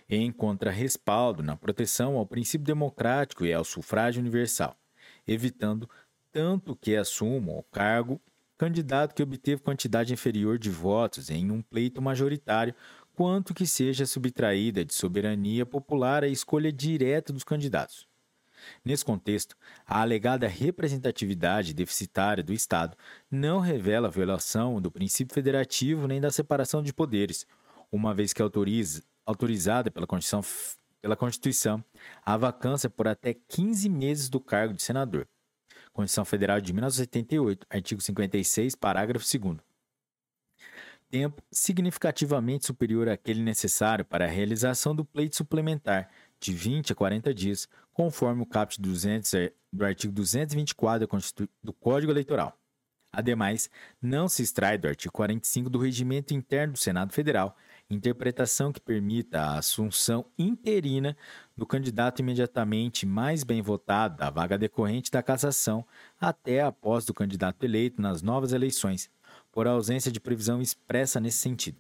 e 0.08 0.17
encontra 0.17 0.70
respaldo 0.70 1.42
na 1.42 1.56
proteção 1.56 2.17
ao 2.17 2.26
princípio 2.26 2.67
democrático 2.67 3.44
e 3.44 3.53
ao 3.53 3.65
sufrágio 3.65 4.20
universal, 4.20 4.76
evitando 5.26 5.88
tanto 6.34 6.74
que 6.74 6.97
assuma 6.97 7.52
o 7.52 7.62
cargo 7.62 8.20
candidato 8.58 9.15
que 9.15 9.22
obteve 9.22 9.62
quantidade 9.62 10.12
inferior 10.12 10.58
de 10.58 10.68
votos 10.68 11.31
em 11.31 11.52
um 11.52 11.62
pleito 11.62 12.02
majoritário, 12.02 12.74
quanto 13.15 13.54
que 13.54 13.65
seja 13.65 14.04
subtraída 14.04 14.84
de 14.84 14.92
soberania 14.92 15.65
popular 15.65 16.24
a 16.24 16.28
escolha 16.28 16.72
direta 16.72 17.33
dos 17.33 17.44
candidatos. 17.44 18.08
Nesse 18.84 19.04
contexto, 19.04 19.56
a 19.86 20.00
alegada 20.00 20.49
representatividade 20.49 21.72
deficitária 21.72 22.42
do 22.42 22.52
Estado 22.52 22.97
não 23.31 23.60
revela 23.60 24.10
violação 24.10 24.81
do 24.81 24.90
princípio 24.90 25.34
federativo 25.34 26.08
nem 26.08 26.20
da 26.20 26.33
separação 26.33 26.83
de 26.83 26.92
poderes, 26.92 27.47
uma 27.92 28.12
vez 28.12 28.33
que 28.33 28.42
autoriza, 28.42 29.04
autorizada 29.24 29.88
pela 29.88 30.06
Constituição, 30.06 30.42
pela 31.00 31.15
Constituição 31.15 31.84
a 32.24 32.36
vacância 32.36 32.90
por 32.90 33.06
até 33.06 33.34
15 33.34 33.88
meses 33.88 34.28
do 34.28 34.40
cargo 34.40 34.74
de 34.74 34.83
senador. 34.83 35.28
Constituição 35.94 36.24
Federal 36.26 36.60
de 36.60 36.72
1988, 36.72 37.66
artigo 37.70 38.00
56, 38.02 38.74
parágrafo 38.74 39.24
2 39.38 39.58
tempo 41.14 41.40
significativamente 41.48 42.66
superior 42.66 43.08
àquele 43.08 43.40
necessário 43.40 44.04
para 44.04 44.24
a 44.24 44.28
realização 44.28 44.96
do 44.96 45.04
pleito 45.04 45.36
suplementar, 45.36 46.10
de 46.40 46.52
20 46.52 46.92
a 46.92 46.96
40 46.96 47.32
dias, 47.32 47.68
conforme 47.92 48.42
o 48.42 48.46
caput 48.46 48.80
200 48.80 49.30
do 49.72 49.84
artigo 49.84 50.12
224 50.12 51.06
do 51.62 51.72
Código 51.72 52.10
Eleitoral. 52.10 52.58
Ademais, 53.12 53.70
não 54.02 54.28
se 54.28 54.42
extrai 54.42 54.76
do 54.76 54.88
artigo 54.88 55.12
45 55.12 55.70
do 55.70 55.78
Regimento 55.78 56.34
Interno 56.34 56.72
do 56.72 56.78
Senado 56.80 57.12
Federal 57.12 57.56
interpretação 57.90 58.72
que 58.72 58.81
permita 58.81 59.40
a 59.40 59.58
assunção 59.58 60.26
interina 60.38 61.17
do 61.56 61.67
candidato 61.67 62.20
imediatamente 62.20 63.06
mais 63.06 63.44
bem 63.44 63.60
votado 63.60 64.17
da 64.17 64.31
vaga 64.31 64.58
decorrente 64.58 65.10
da 65.10 65.22
cassação 65.22 65.86
até 66.20 66.62
a 66.62 66.72
posse 66.72 67.06
do 67.06 67.15
candidato 67.15 67.65
eleito 67.65 68.00
nas 68.00 68.22
novas 68.22 68.52
eleições, 68.52 69.10
por 69.52 69.67
ausência 69.67 70.10
de 70.10 70.20
previsão 70.20 70.60
expressa 70.60 71.20
nesse 71.20 71.38
sentido. 71.38 71.78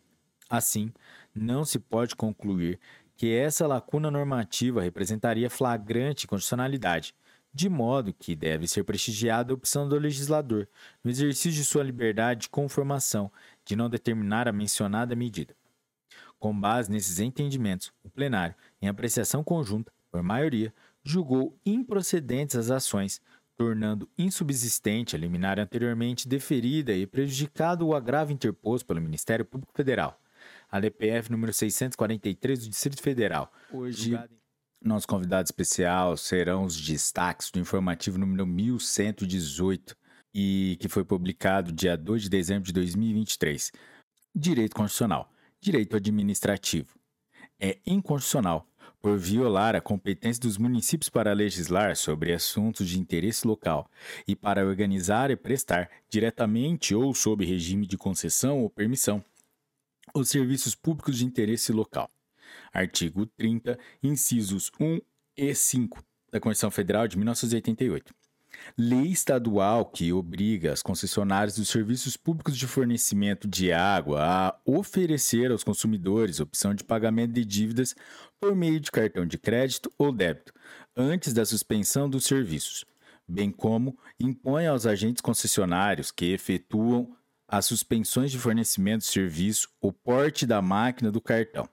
Assim, 0.48 0.92
não 1.34 1.64
se 1.64 1.78
pode 1.78 2.14
concluir 2.14 2.78
que 3.16 3.34
essa 3.34 3.66
lacuna 3.66 4.10
normativa 4.10 4.82
representaria 4.82 5.48
flagrante 5.48 6.26
constitucionalidade, 6.26 7.14
de 7.52 7.68
modo 7.68 8.12
que 8.12 8.34
deve 8.34 8.66
ser 8.66 8.82
prestigiada 8.82 9.52
a 9.52 9.54
opção 9.54 9.88
do 9.88 9.96
legislador, 9.96 10.68
no 11.02 11.10
exercício 11.10 11.52
de 11.52 11.64
sua 11.64 11.84
liberdade 11.84 12.42
de 12.42 12.48
conformação, 12.48 13.30
de 13.64 13.76
não 13.76 13.88
determinar 13.88 14.48
a 14.48 14.52
mencionada 14.52 15.14
medida. 15.14 15.54
Com 16.44 16.60
base 16.60 16.90
nesses 16.90 17.20
entendimentos, 17.20 17.90
o 18.02 18.10
plenário, 18.10 18.54
em 18.82 18.86
apreciação 18.86 19.42
conjunta, 19.42 19.90
por 20.12 20.22
maioria, 20.22 20.74
julgou 21.02 21.58
improcedentes 21.64 22.54
as 22.54 22.70
ações, 22.70 23.18
tornando 23.56 24.06
insubsistente 24.18 25.16
a 25.16 25.18
liminar 25.18 25.58
anteriormente 25.58 26.28
deferida 26.28 26.92
e 26.92 27.06
prejudicado 27.06 27.86
o 27.86 27.94
agravo 27.94 28.30
interposto 28.30 28.86
pelo 28.86 29.00
Ministério 29.00 29.42
Público 29.42 29.72
Federal, 29.74 30.20
a 30.70 30.78
DPF 30.80 31.32
número 31.32 31.50
643 31.50 32.64
do 32.64 32.68
Distrito 32.68 33.00
Federal. 33.00 33.50
Hoje, 33.72 34.14
nosso 34.82 35.08
convidado 35.08 35.46
especial 35.46 36.14
serão 36.14 36.64
os 36.64 36.78
destaques 36.78 37.50
do 37.50 37.58
informativo 37.58 38.18
número 38.18 38.46
1118 38.46 39.96
e 40.34 40.76
que 40.78 40.90
foi 40.90 41.06
publicado 41.06 41.72
dia 41.72 41.96
2 41.96 42.24
de 42.24 42.28
dezembro 42.28 42.66
de 42.66 42.72
2023. 42.74 43.72
Direito 44.36 44.76
Constitucional. 44.76 45.30
Direito 45.64 45.96
administrativo. 45.96 46.94
É 47.58 47.78
inconstitucional 47.86 48.68
por 49.00 49.16
violar 49.16 49.74
a 49.74 49.80
competência 49.80 50.42
dos 50.42 50.58
municípios 50.58 51.08
para 51.08 51.32
legislar 51.32 51.96
sobre 51.96 52.34
assuntos 52.34 52.86
de 52.86 53.00
interesse 53.00 53.46
local 53.46 53.90
e 54.28 54.36
para 54.36 54.66
organizar 54.66 55.30
e 55.30 55.36
prestar, 55.36 55.88
diretamente 56.10 56.94
ou 56.94 57.14
sob 57.14 57.46
regime 57.46 57.86
de 57.86 57.96
concessão 57.96 58.60
ou 58.60 58.68
permissão, 58.68 59.24
os 60.14 60.28
serviços 60.28 60.74
públicos 60.74 61.16
de 61.16 61.24
interesse 61.24 61.72
local. 61.72 62.10
Artigo 62.70 63.24
30, 63.24 63.78
incisos 64.02 64.70
1 64.78 65.00
e 65.34 65.54
5 65.54 66.04
da 66.30 66.38
Constituição 66.40 66.70
Federal 66.70 67.08
de 67.08 67.16
1988. 67.16 68.14
Lei 68.76 69.08
estadual 69.08 69.86
que 69.86 70.12
obriga 70.12 70.72
as 70.72 70.82
concessionárias 70.82 71.56
dos 71.56 71.68
serviços 71.68 72.16
públicos 72.16 72.56
de 72.56 72.66
fornecimento 72.66 73.46
de 73.46 73.72
água 73.72 74.20
a 74.22 74.56
oferecer 74.64 75.50
aos 75.50 75.62
consumidores 75.62 76.40
opção 76.40 76.74
de 76.74 76.82
pagamento 76.82 77.32
de 77.32 77.44
dívidas 77.44 77.94
por 78.40 78.54
meio 78.54 78.80
de 78.80 78.90
cartão 78.90 79.26
de 79.26 79.38
crédito 79.38 79.92
ou 79.98 80.12
débito, 80.12 80.52
antes 80.96 81.32
da 81.32 81.44
suspensão 81.44 82.08
dos 82.08 82.24
serviços, 82.24 82.84
bem 83.26 83.50
como 83.50 83.98
impõe 84.18 84.66
aos 84.66 84.86
agentes 84.86 85.20
concessionários 85.20 86.10
que 86.10 86.32
efetuam 86.32 87.16
as 87.46 87.66
suspensões 87.66 88.30
de 88.30 88.38
fornecimento 88.38 89.00
de 89.00 89.06
serviço 89.06 89.68
o 89.80 89.92
porte 89.92 90.46
da 90.46 90.60
máquina 90.60 91.10
do 91.10 91.20
cartão. 91.20 91.68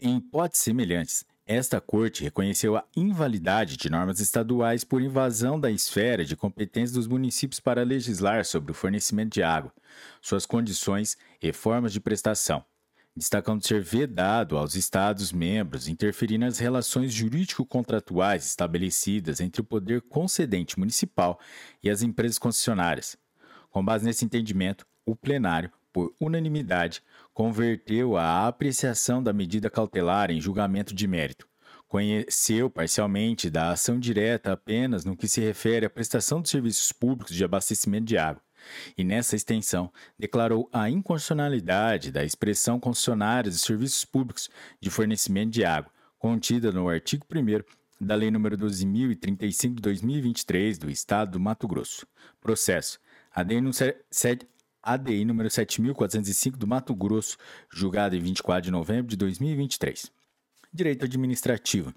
Em 0.00 0.16
hipóteses 0.18 0.64
semelhantes, 0.64 1.24
esta 1.46 1.80
Corte 1.80 2.24
reconheceu 2.24 2.76
a 2.76 2.84
invalidade 2.96 3.76
de 3.76 3.88
normas 3.88 4.18
estaduais 4.18 4.82
por 4.82 5.00
invasão 5.00 5.60
da 5.60 5.70
esfera 5.70 6.24
de 6.24 6.34
competência 6.34 6.96
dos 6.96 7.06
municípios 7.06 7.60
para 7.60 7.84
legislar 7.84 8.44
sobre 8.44 8.72
o 8.72 8.74
fornecimento 8.74 9.34
de 9.34 9.44
água, 9.44 9.72
suas 10.20 10.44
condições 10.44 11.16
e 11.40 11.52
formas 11.52 11.92
de 11.92 12.00
prestação, 12.00 12.64
destacando 13.14 13.64
ser 13.64 13.80
vedado 13.80 14.58
aos 14.58 14.74
Estados-membros 14.74 15.86
interferir 15.86 16.36
nas 16.36 16.58
relações 16.58 17.12
jurídico-contratuais 17.12 18.44
estabelecidas 18.44 19.40
entre 19.40 19.60
o 19.60 19.64
poder 19.64 20.02
concedente 20.02 20.76
municipal 20.76 21.38
e 21.80 21.88
as 21.88 22.02
empresas 22.02 22.40
concessionárias. 22.40 23.16
Com 23.70 23.84
base 23.84 24.04
nesse 24.04 24.24
entendimento, 24.24 24.84
o 25.04 25.14
plenário, 25.14 25.70
por 25.92 26.12
unanimidade, 26.20 27.02
converteu 27.36 28.16
a 28.16 28.46
apreciação 28.46 29.22
da 29.22 29.30
medida 29.30 29.68
cautelar 29.68 30.30
em 30.30 30.40
julgamento 30.40 30.94
de 30.94 31.06
mérito. 31.06 31.46
Conheceu 31.86 32.70
parcialmente 32.70 33.50
da 33.50 33.72
ação 33.72 34.00
direta 34.00 34.52
apenas 34.52 35.04
no 35.04 35.14
que 35.14 35.28
se 35.28 35.42
refere 35.42 35.84
à 35.84 35.90
prestação 35.90 36.40
de 36.40 36.48
serviços 36.48 36.90
públicos 36.92 37.34
de 37.34 37.44
abastecimento 37.44 38.06
de 38.06 38.16
água, 38.16 38.40
e 38.96 39.04
nessa 39.04 39.36
extensão 39.36 39.92
declarou 40.18 40.66
a 40.72 40.88
inconstitucionalidade 40.88 42.10
da 42.10 42.24
expressão 42.24 42.80
concessionária 42.80 43.50
de 43.50 43.58
serviços 43.58 44.02
públicos 44.06 44.48
de 44.80 44.88
fornecimento 44.88 45.50
de 45.50 45.62
água, 45.62 45.92
contida 46.18 46.72
no 46.72 46.88
artigo 46.88 47.26
1 47.30 47.62
da 48.00 48.14
Lei 48.14 48.30
nº 48.30 48.56
12.035 48.56 49.74
de 49.74 49.82
2023 49.82 50.78
do 50.78 50.88
Estado 50.88 51.32
do 51.32 51.40
Mato 51.40 51.68
Grosso. 51.68 52.06
Processo. 52.40 52.98
A 53.30 53.42
denúncia 53.42 53.94
ADI 54.86 55.24
número 55.24 55.50
7405 55.50 56.56
do 56.56 56.64
Mato 56.64 56.94
Grosso, 56.94 57.36
julgado 57.68 58.14
em 58.14 58.20
24 58.20 58.62
de 58.62 58.70
novembro 58.70 59.08
de 59.08 59.16
2023. 59.16 60.12
Direito 60.72 61.04
administrativo. 61.04 61.92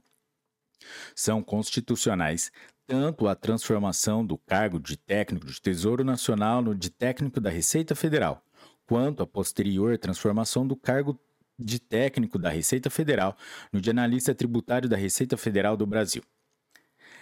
São 1.14 1.44
constitucionais 1.44 2.52
tanto 2.88 3.28
a 3.28 3.36
transformação 3.36 4.26
do 4.26 4.36
cargo 4.40 4.80
de 4.80 4.98
técnico 4.98 5.46
de 5.46 5.62
Tesouro 5.62 6.04
Nacional 6.04 6.64
no 6.64 6.74
de 6.74 6.90
técnico 6.90 7.40
da 7.40 7.52
Receita 7.52 7.94
Federal, 7.94 8.44
quanto 8.88 9.22
a 9.22 9.28
posterior 9.28 9.96
transformação 10.00 10.66
do 10.66 10.76
cargo 10.76 11.20
de 11.60 11.80
técnico 11.80 12.40
da 12.40 12.50
Receita 12.50 12.90
Federal 12.90 13.38
no 13.72 13.80
de 13.80 13.92
analista 13.92 14.34
tributário 14.34 14.90
da 14.90 14.98
Receita 14.98 15.38
Federal 15.38 15.78
do 15.78 15.86
Brasil. 15.86 16.24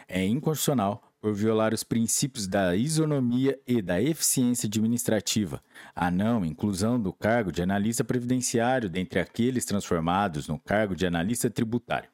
É 0.07 0.23
inconstitucional 0.23 1.03
por 1.19 1.33
violar 1.33 1.73
os 1.73 1.83
princípios 1.83 2.47
da 2.47 2.75
isonomia 2.75 3.59
e 3.67 3.81
da 3.81 4.01
eficiência 4.01 4.67
administrativa, 4.67 5.61
a 5.95 6.11
não 6.11 6.45
inclusão 6.45 6.99
do 6.99 7.11
cargo 7.11 7.51
de 7.51 7.61
analista 7.61 8.03
previdenciário 8.03 8.89
dentre 8.89 9.19
aqueles 9.19 9.65
transformados 9.65 10.47
no 10.47 10.59
cargo 10.59 10.95
de 10.95 11.05
analista 11.05 11.49
tributário. 11.49 12.09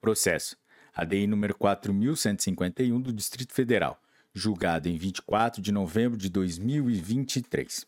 Processo. 0.00 0.56
ADI 0.94 1.26
número 1.26 1.54
4151 1.54 3.00
do 3.00 3.12
Distrito 3.12 3.52
Federal, 3.52 4.00
julgado 4.34 4.88
em 4.88 4.96
24 4.96 5.62
de 5.62 5.72
novembro 5.72 6.18
de 6.18 6.28
2023. 6.28 7.86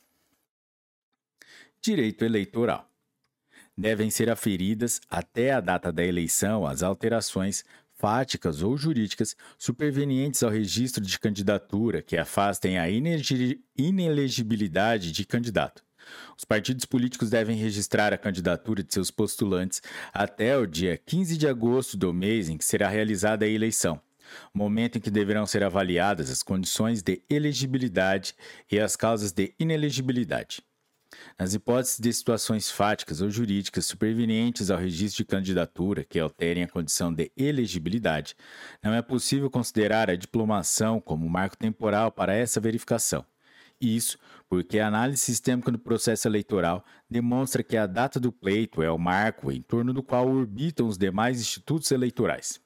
Direito 1.80 2.24
eleitoral 2.24 2.88
devem 3.76 4.10
ser 4.10 4.30
aferidas 4.30 5.00
até 5.08 5.52
a 5.52 5.60
data 5.60 5.90
da 5.90 6.04
eleição 6.04 6.66
as 6.66 6.82
alterações 6.82 7.64
fáticas 8.02 8.62
ou 8.64 8.76
jurídicas 8.76 9.36
supervenientes 9.56 10.42
ao 10.42 10.50
registro 10.50 11.00
de 11.00 11.20
candidatura 11.20 12.02
que 12.02 12.16
afastem 12.16 12.76
a 12.76 12.90
inelegibilidade 12.90 15.12
de 15.12 15.24
candidato. 15.24 15.84
Os 16.36 16.44
partidos 16.44 16.84
políticos 16.84 17.30
devem 17.30 17.56
registrar 17.56 18.12
a 18.12 18.18
candidatura 18.18 18.82
de 18.82 18.92
seus 18.92 19.12
postulantes 19.12 19.80
até 20.12 20.58
o 20.58 20.66
dia 20.66 20.96
15 20.96 21.36
de 21.36 21.46
agosto 21.46 21.96
do 21.96 22.12
mês 22.12 22.48
em 22.48 22.58
que 22.58 22.64
será 22.64 22.88
realizada 22.88 23.44
a 23.44 23.48
eleição, 23.48 24.00
momento 24.52 24.98
em 24.98 25.00
que 25.00 25.08
deverão 25.08 25.46
ser 25.46 25.62
avaliadas 25.62 26.28
as 26.28 26.42
condições 26.42 27.02
de 27.02 27.22
elegibilidade 27.30 28.34
e 28.68 28.80
as 28.80 28.96
causas 28.96 29.30
de 29.30 29.54
inelegibilidade. 29.60 30.60
Nas 31.38 31.54
hipóteses 31.54 31.98
de 31.98 32.12
situações 32.12 32.70
fáticas 32.70 33.20
ou 33.20 33.30
jurídicas 33.30 33.86
supervenientes 33.86 34.70
ao 34.70 34.78
registro 34.78 35.24
de 35.24 35.28
candidatura 35.28 36.04
que 36.04 36.18
alterem 36.18 36.62
a 36.62 36.68
condição 36.68 37.12
de 37.12 37.30
elegibilidade, 37.36 38.34
não 38.82 38.92
é 38.94 39.02
possível 39.02 39.50
considerar 39.50 40.10
a 40.10 40.16
diplomação 40.16 41.00
como 41.00 41.28
marco 41.28 41.56
temporal 41.56 42.12
para 42.12 42.34
essa 42.34 42.60
verificação. 42.60 43.24
Isso 43.80 44.16
porque 44.48 44.78
a 44.78 44.86
análise 44.86 45.20
sistêmica 45.20 45.72
do 45.72 45.78
processo 45.78 46.28
eleitoral 46.28 46.84
demonstra 47.10 47.62
que 47.62 47.76
a 47.76 47.86
data 47.86 48.20
do 48.20 48.30
pleito 48.30 48.82
é 48.82 48.90
o 48.90 48.98
marco 48.98 49.50
em 49.50 49.60
torno 49.60 49.92
do 49.92 50.02
qual 50.02 50.28
orbitam 50.28 50.86
os 50.86 50.96
demais 50.96 51.40
institutos 51.40 51.90
eleitorais. 51.90 52.60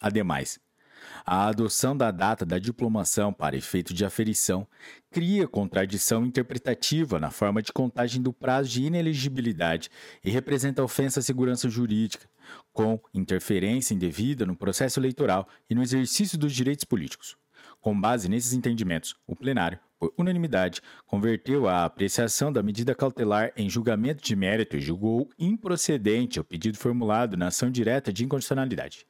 Ademais, 0.00 0.58
a 1.24 1.46
adoção 1.46 1.96
da 1.96 2.10
data 2.10 2.44
da 2.44 2.58
diplomação 2.58 3.32
para 3.32 3.56
efeito 3.56 3.94
de 3.94 4.04
aferição 4.04 4.66
cria 5.10 5.48
contradição 5.48 6.24
interpretativa 6.24 7.18
na 7.18 7.30
forma 7.30 7.62
de 7.62 7.72
contagem 7.72 8.20
do 8.20 8.32
prazo 8.32 8.68
de 8.68 8.82
ineligibilidade 8.82 9.90
e 10.22 10.30
representa 10.30 10.82
ofensa 10.82 11.20
à 11.20 11.22
segurança 11.22 11.68
jurídica, 11.70 12.28
com 12.72 13.00
interferência 13.14 13.94
indevida 13.94 14.44
no 14.44 14.54
processo 14.54 15.00
eleitoral 15.00 15.48
e 15.70 15.74
no 15.74 15.82
exercício 15.82 16.36
dos 16.36 16.52
direitos 16.52 16.84
políticos. 16.84 17.36
Com 17.80 17.98
base 17.98 18.28
nesses 18.28 18.52
entendimentos, 18.52 19.14
o 19.26 19.34
plenário, 19.34 19.78
por 19.98 20.12
unanimidade, 20.18 20.82
converteu 21.06 21.68
a 21.68 21.84
apreciação 21.84 22.52
da 22.52 22.62
medida 22.62 22.94
cautelar 22.94 23.52
em 23.56 23.70
julgamento 23.70 24.22
de 24.22 24.36
mérito 24.36 24.76
e 24.76 24.80
julgou 24.80 25.30
improcedente 25.38 26.38
o 26.38 26.44
pedido 26.44 26.76
formulado 26.76 27.36
na 27.36 27.46
ação 27.46 27.70
direta 27.70 28.12
de 28.12 28.24
inconstitucionalidade. 28.24 29.06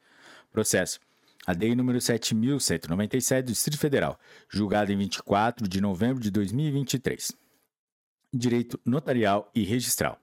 Processo. 0.51 0.99
A 1.45 1.53
DEI 1.53 1.75
número 1.75 1.99
7.197 1.99 3.43
do 3.43 3.51
Distrito 3.51 3.77
Federal, 3.77 4.19
julgada 4.49 4.91
em 4.91 4.97
24 4.97 5.67
de 5.67 5.79
novembro 5.79 6.19
de 6.19 6.31
2023. 6.31 7.33
Direito 8.33 8.79
notarial 8.83 9.51
e 9.53 9.63
registral. 9.63 10.19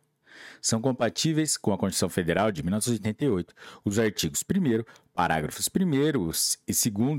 São 0.60 0.81
compatíveis 0.81 1.56
com 1.56 1.72
a 1.72 1.78
Constituição 1.78 2.08
Federal 2.08 2.51
de 2.51 2.65
1988 2.65 3.55
os 3.85 4.01
artigos 4.01 4.42
1 4.42 4.85
parágrafos 5.15 5.69
1 5.69 5.94
e 5.94 6.12
2 6.12 6.58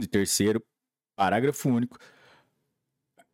e 0.03 0.07
3 0.07 0.39
Parágrafo 1.15 1.69
único. 1.69 1.97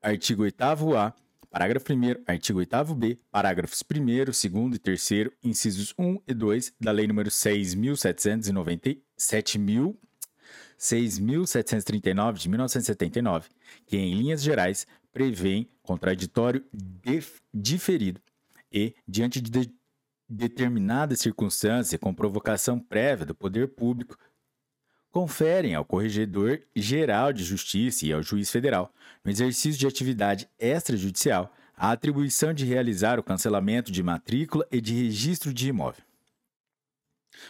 Artigo 0.04 0.44
8º-A. 0.44 1.14
Parágrafo 1.50 1.92
1 1.92 1.98
artigo 2.28 2.60
8º-B, 2.60 3.18
parágrafos 3.32 3.84
1 3.92 4.06
2 4.26 4.46
e 4.76 4.80
3 4.80 5.10
incisos 5.44 5.96
1 5.98 6.22
e 6.28 6.34
2 6.36 6.74
da 6.80 6.92
Lei 6.92 7.08
nº 7.08 7.28
6.739 10.80 12.34
de 12.38 12.50
1979, 12.50 13.50
que, 13.86 13.98
em 13.98 14.16
linhas 14.16 14.42
gerais, 14.42 14.88
prevêem 15.12 15.70
contraditório 15.84 16.64
diferido 17.54 18.22
e, 18.72 18.96
diante 19.08 19.42
de, 19.42 19.50
de 19.50 19.74
determinada 20.30 21.16
circunstância 21.16 21.98
com 21.98 22.14
provocação 22.14 22.80
prévia 22.80 23.26
do 23.26 23.36
poder 23.36 23.70
público, 23.70 24.18
conferem 25.12 25.74
ao 25.74 25.84
Corregedor 25.84 26.62
Geral 26.76 27.34
de 27.34 27.44
Justiça 27.44 28.06
e 28.06 28.14
ao 28.14 28.22
Juiz 28.22 28.52
Federal, 28.52 28.94
no 29.24 29.32
exercício 29.32 29.80
de 29.80 29.88
atividade 29.88 30.48
extrajudicial, 30.60 31.52
a 31.76 31.92
atribuição 31.92 32.54
de 32.54 32.66
realizar 32.66 33.20
o 33.20 33.24
cancelamento 33.24 33.92
de 33.92 34.04
matrícula 34.04 34.68
e 34.72 34.80
de 34.80 34.94
registro 34.94 35.54
de 35.54 35.70
imóvel. 35.70 36.04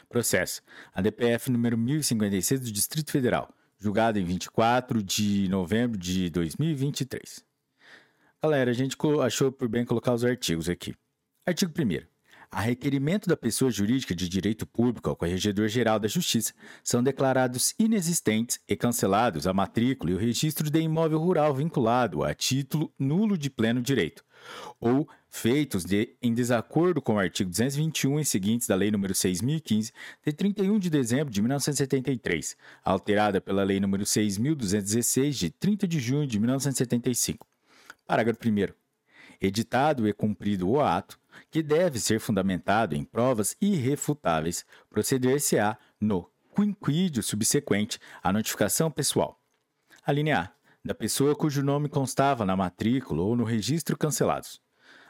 Processo. 0.07 0.61
A 0.93 1.01
DPF 1.01 1.51
número 1.51 1.77
1056 1.77 2.61
do 2.61 2.71
Distrito 2.71 3.11
Federal, 3.11 3.53
julgado 3.77 4.19
em 4.19 4.23
24 4.23 5.01
de 5.01 5.47
novembro 5.49 5.97
de 5.97 6.29
2023. 6.29 7.43
Galera, 8.41 8.71
a 8.71 8.73
gente 8.73 8.95
achou 9.21 9.51
por 9.51 9.67
bem 9.67 9.85
colocar 9.85 10.13
os 10.13 10.23
artigos 10.23 10.69
aqui. 10.69 10.95
Artigo 11.45 11.73
1 11.77 12.07
a 12.51 12.61
requerimento 12.61 13.29
da 13.29 13.37
pessoa 13.37 13.69
jurídica 13.69 14.15
de 14.15 14.27
direito 14.27 14.65
público 14.65 15.07
ao 15.07 15.15
Corregedor-Geral 15.15 15.99
da 15.99 16.07
Justiça, 16.07 16.51
são 16.83 17.03
declarados 17.03 17.75
inexistentes 17.77 18.59
e 18.67 18.75
cancelados 18.75 19.45
a 19.45 19.53
matrícula 19.53 20.11
e 20.11 20.15
o 20.15 20.17
registro 20.17 20.69
de 20.69 20.79
imóvel 20.79 21.19
rural 21.19 21.53
vinculado 21.53 22.23
a 22.23 22.33
título 22.33 22.91
nulo 22.97 23.37
de 23.37 23.51
pleno 23.51 23.81
direito, 23.81 24.23
ou 24.79 25.07
feitos 25.29 25.85
de, 25.85 26.15
em 26.21 26.33
desacordo 26.33 27.01
com 27.01 27.15
o 27.15 27.19
artigo 27.19 27.49
221 27.49 28.19
e 28.19 28.25
seguintes 28.25 28.67
da 28.67 28.75
Lei 28.75 28.91
nº 28.91 29.13
6015, 29.13 29.93
de 30.25 30.33
31 30.33 30.79
de 30.79 30.89
dezembro 30.89 31.33
de 31.33 31.41
1973, 31.41 32.57
alterada 32.83 33.39
pela 33.39 33.63
Lei 33.63 33.79
nº 33.79 34.05
6216, 34.05 35.37
de 35.37 35.49
30 35.49 35.87
de 35.87 35.99
junho 35.99 36.27
de 36.27 36.39
1975. 36.39 37.47
Parágrafo 38.05 38.39
1 38.47 38.73
editado 39.41 40.07
e 40.07 40.13
cumprido 40.13 40.69
o 40.69 40.81
ato, 40.81 41.19
que 41.49 41.63
deve 41.63 41.99
ser 41.99 42.19
fundamentado 42.19 42.95
em 42.95 43.03
provas 43.03 43.55
irrefutáveis, 43.61 44.65
proceder-se-á 44.89 45.77
no 45.99 46.29
quinquídio 46.55 47.23
subsequente 47.23 47.99
à 48.21 48.33
notificação 48.33 48.91
pessoal. 48.91 49.39
A 50.05 50.11
linha 50.11 50.39
A. 50.41 50.59
Da 50.83 50.95
pessoa 50.95 51.35
cujo 51.35 51.63
nome 51.63 51.89
constava 51.89 52.45
na 52.45 52.55
matrícula 52.55 53.21
ou 53.21 53.35
no 53.35 53.43
registro 53.43 53.97
cancelados. 53.97 54.61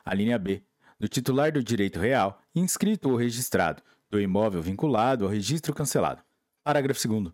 A 0.09 0.15
linha 0.15 0.39
B. 0.39 0.63
Do 0.99 1.07
titular 1.07 1.51
do 1.51 1.63
direito 1.63 1.99
real, 1.99 2.41
inscrito 2.55 3.11
ou 3.11 3.15
registrado, 3.15 3.83
do 4.09 4.19
imóvel 4.19 4.59
vinculado 4.59 5.23
ao 5.23 5.29
registro 5.29 5.71
cancelado. 5.71 6.23
Parágrafo 6.63 7.07
2. 7.07 7.31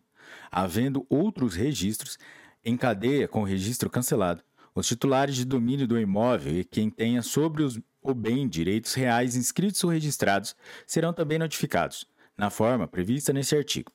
Havendo 0.52 1.06
outros 1.10 1.56
registros, 1.56 2.20
em 2.66 2.76
cadeia 2.76 3.30
com 3.30 3.44
o 3.44 3.46
registro 3.46 3.90
cancelado, 3.90 4.44
os 4.76 4.86
titulares 4.86 5.38
de 5.38 5.46
domínio 5.46 5.88
do 5.88 5.98
imóvel 5.98 6.54
e 6.54 6.66
quem 6.66 6.90
tenha 6.90 7.22
sobre 7.22 7.64
os, 7.64 7.80
o 8.02 8.14
bem 8.14 8.46
direitos 8.46 8.94
reais 8.94 9.38
inscritos 9.38 9.82
ou 9.86 9.90
registrados 9.90 10.54
serão 10.86 11.14
também 11.14 11.40
notificados, 11.40 12.06
na 12.38 12.50
forma 12.50 12.90
prevista 12.90 13.32
nesse 13.32 13.56
artigo. 13.56 13.90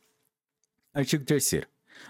Artigo 0.95 1.23
3. 1.23 1.67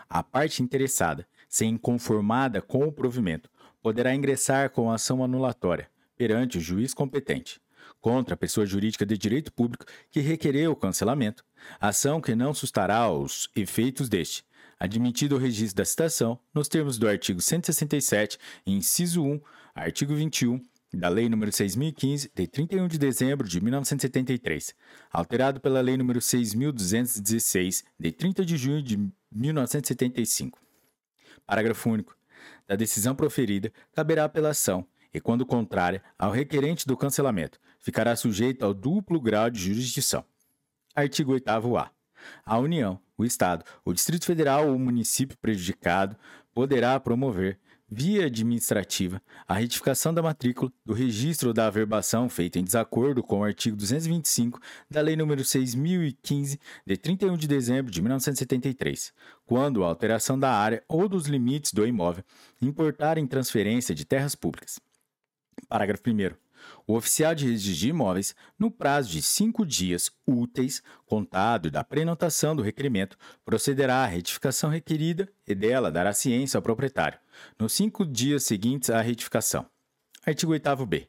A 0.09 0.23
parte 0.23 0.63
interessada, 0.63 1.27
sem 1.49 1.77
conformada 1.77 2.63
com 2.63 2.87
o 2.87 2.93
provimento, 2.93 3.51
poderá 3.83 4.15
ingressar 4.15 4.71
com 4.71 4.89
ação 4.89 5.25
anulatória 5.25 5.91
perante 6.21 6.59
o 6.59 6.61
juiz 6.61 6.93
competente 6.93 7.59
contra 7.99 8.35
a 8.35 8.37
pessoa 8.37 8.67
jurídica 8.67 9.07
de 9.07 9.17
direito 9.17 9.51
público 9.51 9.87
que 10.11 10.21
requereu 10.21 10.73
o 10.73 10.77
cancelamento, 10.77 11.43
ação 11.81 12.21
que 12.21 12.35
não 12.35 12.53
sustará 12.53 13.11
os 13.11 13.49
efeitos 13.57 14.07
deste, 14.07 14.45
admitido 14.79 15.37
o 15.37 15.39
registro 15.39 15.77
da 15.77 15.85
citação 15.87 16.39
nos 16.53 16.69
termos 16.69 16.99
do 16.99 17.09
artigo 17.09 17.41
167, 17.41 18.37
inciso 18.67 19.23
1, 19.23 19.41
artigo 19.75 20.15
21 20.15 20.61
da 20.93 21.09
Lei 21.09 21.27
nº 21.27 21.51
6015, 21.51 22.31
de 22.35 22.47
31 22.47 22.87
de 22.87 22.99
dezembro 22.99 23.49
de 23.49 23.59
1973, 23.59 24.75
alterado 25.11 25.59
pela 25.59 25.81
Lei 25.81 25.97
nº 25.97 26.21
6216, 26.21 27.83
de 27.99 28.13
30 28.13 28.45
de 28.45 28.59
junho 28.59 28.83
de 28.83 28.99
1975. 29.33 30.61
Parágrafo 31.47 31.89
único. 31.89 32.15
Da 32.69 32.77
decisão 32.77 33.15
proferida, 33.15 33.73
caberá 33.95 34.25
apelação 34.25 34.87
e, 35.13 35.21
quando 35.21 35.47
contrária 35.47 36.03
ao 36.19 36.31
requerente 36.31 36.87
do 36.87 36.97
cancelamento, 36.97 37.59
ficará 37.79 38.15
sujeito 38.17 38.65
ao 38.65 38.75
duplo 38.75 39.21
grau 39.21 39.51
de 39.51 39.61
jurisdição. 39.61 40.25
Artigo 40.95 41.33
8º-A. 41.33 41.91
A 42.45 42.59
União, 42.59 43.01
o 43.17 43.25
Estado, 43.25 43.65
o 43.85 43.93
Distrito 43.93 44.27
Federal 44.27 44.69
ou 44.69 44.77
o 44.77 44.79
município 44.79 45.39
prejudicado 45.39 46.17
poderá 46.53 46.99
promover, 47.01 47.59
via 47.91 48.27
administrativa, 48.27 49.21
a 49.49 49.55
retificação 49.55 50.15
da 50.15 50.23
matrícula, 50.23 50.73
do 50.85 50.93
registro 50.93 51.53
da 51.53 51.67
averbação 51.67 52.29
feita 52.29 52.59
em 52.59 52.65
desacordo 52.65 53.23
com 53.23 53.41
o 53.41 53.45
artigo 53.45 53.77
225 53.77 54.61
da 54.89 55.01
Lei 55.01 55.17
nº 55.17 55.43
6015, 55.43 56.61
de 56.87 56.97
31 56.97 57.37
de 57.37 57.49
dezembro 57.49 57.91
de 57.91 58.01
1973, 58.01 59.13
quando 59.45 59.83
a 59.83 59.89
alteração 59.89 60.39
da 60.39 60.53
área 60.53 60.85
ou 60.89 61.09
dos 61.09 61.27
limites 61.27 61.73
do 61.73 61.85
imóvel 61.85 62.23
importar 62.63 63.19
em 63.19 63.27
transferência 63.27 63.95
de 63.95 64.05
terras 64.05 64.37
públicas. 64.37 64.79
Parágrafo 65.69 66.03
1 66.09 66.37
o 66.87 66.95
oficial 66.95 67.35
de 67.35 67.47
registro 67.47 67.75
de 67.75 67.89
imóveis, 67.89 68.35
no 68.59 68.71
prazo 68.71 69.11
de 69.11 69.23
cinco 69.23 69.65
dias 69.65 70.11
úteis, 70.27 70.83
contado 71.07 71.71
da 71.71 71.85
prenotação 71.85 72.55
do 72.55 72.63
requerimento, 72.63 73.17
procederá 73.45 74.03
à 74.03 74.07
retificação 74.07 74.71
requerida 74.71 75.29
e 75.47 75.55
dela 75.55 75.91
dará 75.91 76.13
ciência 76.13 76.59
ao 76.59 76.63
proprietário, 76.63 77.19
nos 77.59 77.73
cinco 77.73 78.05
dias 78.05 78.45
seguintes 78.45 78.91
à 78.91 79.01
retificação. 79.01 79.67
Artigo 80.27 80.53
8b. 80.53 81.09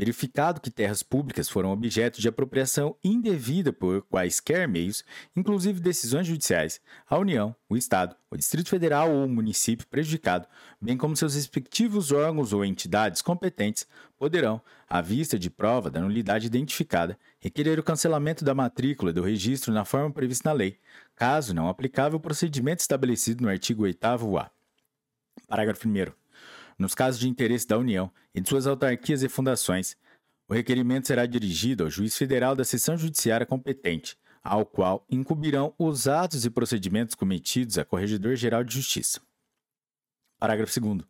Verificado 0.00 0.62
que 0.62 0.70
terras 0.70 1.02
públicas 1.02 1.46
foram 1.46 1.72
objeto 1.72 2.22
de 2.22 2.26
apropriação 2.26 2.96
indevida 3.04 3.70
por 3.70 4.00
quaisquer 4.04 4.66
meios, 4.66 5.04
inclusive 5.36 5.78
decisões 5.78 6.26
judiciais, 6.26 6.80
a 7.06 7.18
União, 7.18 7.54
o 7.68 7.76
Estado, 7.76 8.16
o 8.30 8.36
Distrito 8.36 8.70
Federal 8.70 9.12
ou 9.12 9.26
o 9.26 9.28
município 9.28 9.86
prejudicado, 9.86 10.48
bem 10.80 10.96
como 10.96 11.14
seus 11.14 11.34
respectivos 11.34 12.12
órgãos 12.12 12.54
ou 12.54 12.64
entidades 12.64 13.20
competentes, 13.20 13.86
poderão, 14.16 14.62
à 14.88 15.02
vista 15.02 15.38
de 15.38 15.50
prova 15.50 15.90
da 15.90 16.00
nulidade 16.00 16.46
identificada, 16.46 17.18
requerer 17.38 17.78
o 17.78 17.82
cancelamento 17.82 18.42
da 18.42 18.54
matrícula 18.54 19.12
do 19.12 19.22
registro 19.22 19.70
na 19.70 19.84
forma 19.84 20.10
prevista 20.10 20.48
na 20.48 20.54
lei, 20.54 20.78
caso 21.14 21.52
não 21.54 21.68
aplicável 21.68 22.16
o 22.16 22.22
procedimento 22.22 22.80
estabelecido 22.80 23.42
no 23.42 23.50
artigo 23.50 23.82
8º-A. 23.82 24.50
Parágrafo 25.46 25.86
1 25.86 26.19
nos 26.80 26.94
casos 26.94 27.20
de 27.20 27.28
interesse 27.28 27.68
da 27.68 27.76
União 27.76 28.10
e 28.34 28.40
de 28.40 28.48
suas 28.48 28.66
autarquias 28.66 29.22
e 29.22 29.28
fundações, 29.28 29.98
o 30.48 30.54
requerimento 30.54 31.06
será 31.06 31.26
dirigido 31.26 31.84
ao 31.84 31.90
juiz 31.90 32.16
federal 32.16 32.56
da 32.56 32.64
seção 32.64 32.96
judiciária 32.96 33.44
competente, 33.44 34.16
ao 34.42 34.64
qual 34.64 35.04
incumbirão 35.10 35.74
os 35.78 36.08
atos 36.08 36.46
e 36.46 36.50
procedimentos 36.50 37.14
cometidos 37.14 37.76
a 37.76 37.84
Corregedor-Geral 37.84 38.64
de 38.64 38.74
Justiça. 38.74 39.20
Parágrafo 40.38 40.80
2. 40.80 41.02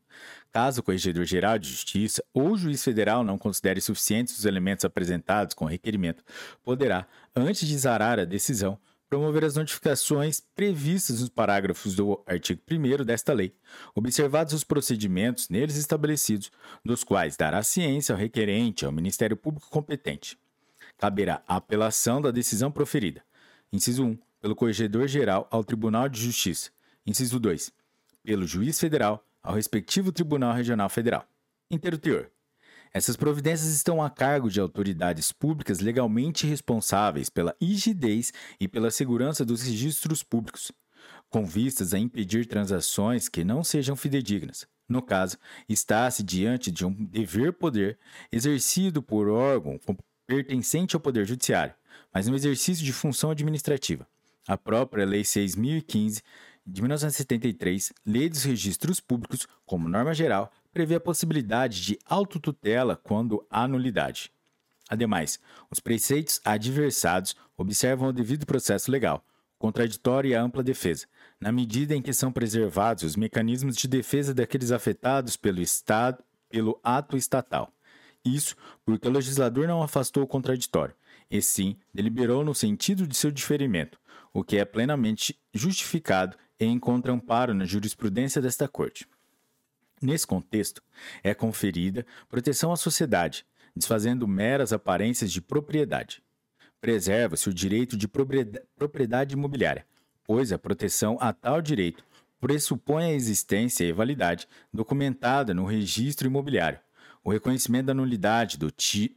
Caso 0.51 0.81
o 0.81 0.83
Corregedor-Geral 0.83 1.56
de 1.56 1.69
Justiça 1.69 2.24
ou 2.35 2.51
o 2.51 2.58
juiz 2.58 2.83
federal 2.83 3.22
não 3.22 3.38
considere 3.38 3.81
suficientes 3.81 4.36
os 4.36 4.44
elementos 4.44 4.85
apresentados 4.85 5.54
com 5.54 5.67
o 5.67 5.69
requerimento, 5.69 6.24
poderá, 6.65 7.06
antes 7.35 7.69
de 7.69 7.78
zarar 7.78 8.19
a 8.19 8.24
decisão, 8.24 8.76
promover 9.10 9.44
as 9.44 9.57
notificações 9.57 10.41
previstas 10.55 11.21
nos 11.21 11.28
parágrafos 11.28 11.97
do 11.97 12.23
artigo 12.25 12.62
1 12.71 13.05
desta 13.05 13.33
lei, 13.33 13.53
observados 13.93 14.55
os 14.55 14.62
procedimentos 14.62 15.49
neles 15.49 15.76
estabelecidos, 15.76 16.53
dos 16.85 17.03
quais 17.03 17.37
dará 17.37 17.60
ciência 17.65 18.15
ao 18.15 18.19
requerente 18.19 18.87
ao 18.87 18.93
Ministério 18.93 19.37
Público 19.37 19.69
competente. 19.69 20.39
Caberá 20.97 21.43
a 21.49 21.57
apelação 21.57 22.23
da 22.23 22.31
decisão 22.31 22.71
proferida. 22.71 23.23
Inciso 23.73 24.05
1. 24.05 24.19
Pelo 24.41 24.55
Corregedor-Geral 24.55 25.49
ao 25.51 25.65
Tribunal 25.65 26.09
de 26.09 26.21
Justiça. 26.21 26.71
Inciso 27.05 27.41
2. 27.41 27.73
Pelo 28.23 28.47
Juiz 28.47 28.78
Federal 28.78 29.26
ao 29.43 29.55
respectivo 29.55 30.12
Tribunal 30.12 30.55
Regional 30.55 30.89
Federal. 30.89 31.26
Inteiro 31.69 31.99
teor. 31.99 32.31
Essas 32.92 33.17
providências 33.17 33.73
estão 33.73 34.03
a 34.03 34.10
cargo 34.10 34.51
de 34.51 34.60
autoridades 34.60 35.31
públicas 35.31 35.78
legalmente 35.78 36.47
responsáveis 36.47 37.31
pela 37.31 37.55
rigidez 37.60 38.33
e 38.58 38.67
pela 38.67 38.90
segurança 38.90 39.44
dos 39.44 39.62
registros 39.62 40.24
públicos, 40.24 40.73
com 41.28 41.47
vistas 41.47 41.94
a 41.94 41.99
impedir 41.99 42.47
transações 42.47 43.28
que 43.28 43.44
não 43.44 43.62
sejam 43.62 43.94
fidedignas. 43.94 44.67
No 44.89 45.01
caso, 45.01 45.39
está-se 45.69 46.24
diante 46.24 46.73
de 46.73 46.85
um 46.85 46.92
dever-poder 46.92 47.97
exercido 48.33 49.01
por 49.01 49.28
órgão 49.28 49.78
pertencente 50.26 50.97
ao 50.97 51.01
Poder 51.01 51.24
Judiciário, 51.24 51.74
mas 52.12 52.26
no 52.26 52.35
exercício 52.35 52.85
de 52.85 52.92
função 52.92 53.31
administrativa. 53.31 54.05
A 54.49 54.58
própria 54.58 55.06
Lei 55.06 55.23
6.015 55.23 56.23
de 56.67 56.83
1973, 56.83 57.92
Lei 58.05 58.28
dos 58.28 58.42
Registros 58.42 58.99
Públicos, 58.99 59.47
como 59.65 59.89
norma 59.89 60.12
geral, 60.12 60.53
prevê 60.72 60.97
a 60.97 61.01
possibilidade 61.01 61.83
de 61.83 61.99
autotutela 62.04 62.97
quando 62.97 63.47
há 63.51 63.67
nulidade. 63.67 64.33
Ademais, 64.88 65.38
os 65.70 65.78
preceitos 65.78 66.40
adversados 66.44 67.36
observam 67.56 68.08
o 68.08 68.12
devido 68.12 68.44
processo 68.44 68.90
legal, 68.90 69.24
contraditório 69.58 70.31
e 70.31 70.35
a 70.35 70.42
ampla 70.42 70.62
defesa, 70.62 71.06
na 71.38 71.53
medida 71.53 71.94
em 71.94 72.03
que 72.03 72.12
são 72.12 72.33
preservados 72.33 73.04
os 73.04 73.17
mecanismos 73.17 73.76
de 73.76 73.86
defesa 73.86 74.35
daqueles 74.35 74.72
afetados 74.72 75.36
pelo 75.36 75.60
Estado, 75.60 76.22
pelo 76.49 76.81
ato 76.83 77.17
estatal. 77.17 77.72
Isso 78.24 78.56
porque 78.85 79.06
o 79.06 79.12
legislador 79.12 79.69
não 79.69 79.83
afastou 79.83 80.24
o 80.24 80.26
contraditório, 80.26 80.94
e 81.31 81.40
sim 81.40 81.76
deliberou 81.94 82.44
no 82.44 82.54
sentido 82.54 83.06
de 83.06 83.17
seu 83.17 83.31
diferimento, 83.31 83.99
o 84.33 84.42
que 84.42 84.56
é 84.56 84.65
plenamente 84.65 85.38
justificado 85.54 86.36
e 86.58 86.67
encontra 86.67 87.12
amparo 87.12 87.54
na 87.54 87.65
jurisprudência 87.65 88.42
desta 88.42 88.69
Corte. 88.69 89.06
Nesse 90.02 90.26
contexto, 90.26 90.83
é 91.22 91.34
conferida 91.34 92.06
proteção 92.28 92.72
à 92.72 92.76
sociedade, 92.76 93.44
desfazendo 93.76 94.26
meras 94.26 94.72
aparências 94.72 95.31
de 95.31 95.42
propriedade. 95.42 96.22
Preserva-se 96.81 97.49
o 97.50 97.54
direito 97.54 97.97
de 97.97 98.08
propriedade 98.08 99.34
imobiliária, 99.34 99.86
pois 100.24 100.52
a 100.52 100.58
proteção 100.58 101.18
a 101.20 101.33
tal 101.33 101.60
direito 101.60 102.02
pressupõe 102.40 103.04
a 103.04 103.12
existência 103.12 103.84
e 103.84 103.92
validade 103.92 104.49
documentada 104.72 105.52
no 105.52 105.66
registro 105.66 106.26
imobiliário. 106.26 106.81
O 107.22 107.31
reconhecimento 107.31 107.86
da 107.86 107.94
nulidade 107.94 108.56
do 108.56 108.70
ti... 108.70 109.15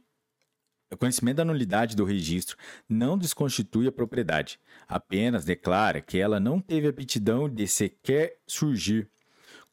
O 0.92 0.96
conhecimento 0.98 1.38
da 1.38 1.44
nulidade 1.44 1.96
do 1.96 2.04
registro 2.04 2.56
não 2.86 3.16
desconstitui 3.16 3.88
a 3.88 3.92
propriedade, 3.92 4.60
apenas 4.86 5.44
declara 5.44 6.02
que 6.02 6.18
ela 6.18 6.38
não 6.38 6.60
teve 6.60 6.86
aptidão 6.86 7.48
de 7.48 7.66
sequer 7.66 8.38
surgir 8.46 9.10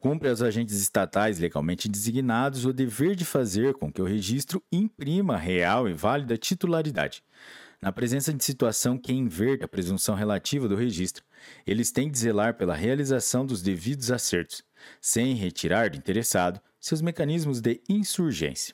Cumpre 0.01 0.29
aos 0.29 0.41
agentes 0.41 0.81
estatais 0.81 1.37
legalmente 1.37 1.87
designados 1.87 2.65
o 2.65 2.73
dever 2.73 3.15
de 3.15 3.23
fazer 3.23 3.75
com 3.75 3.93
que 3.93 4.01
o 4.01 4.05
registro 4.05 4.59
imprima 4.71 5.37
real 5.37 5.87
e 5.87 5.93
válida 5.93 6.35
titularidade. 6.35 7.23
Na 7.79 7.91
presença 7.91 8.33
de 8.33 8.43
situação 8.43 8.97
que 8.97 9.13
inverte 9.13 9.63
a 9.63 9.67
presunção 9.67 10.15
relativa 10.15 10.67
do 10.67 10.75
registro, 10.75 11.23
eles 11.67 11.91
têm 11.91 12.09
de 12.09 12.17
zelar 12.17 12.55
pela 12.55 12.73
realização 12.73 13.45
dos 13.45 13.61
devidos 13.61 14.09
acertos, 14.09 14.63
sem 14.99 15.35
retirar 15.35 15.91
do 15.91 15.97
interessado 15.97 16.59
seus 16.79 16.99
mecanismos 16.99 17.61
de 17.61 17.79
insurgência. 17.87 18.73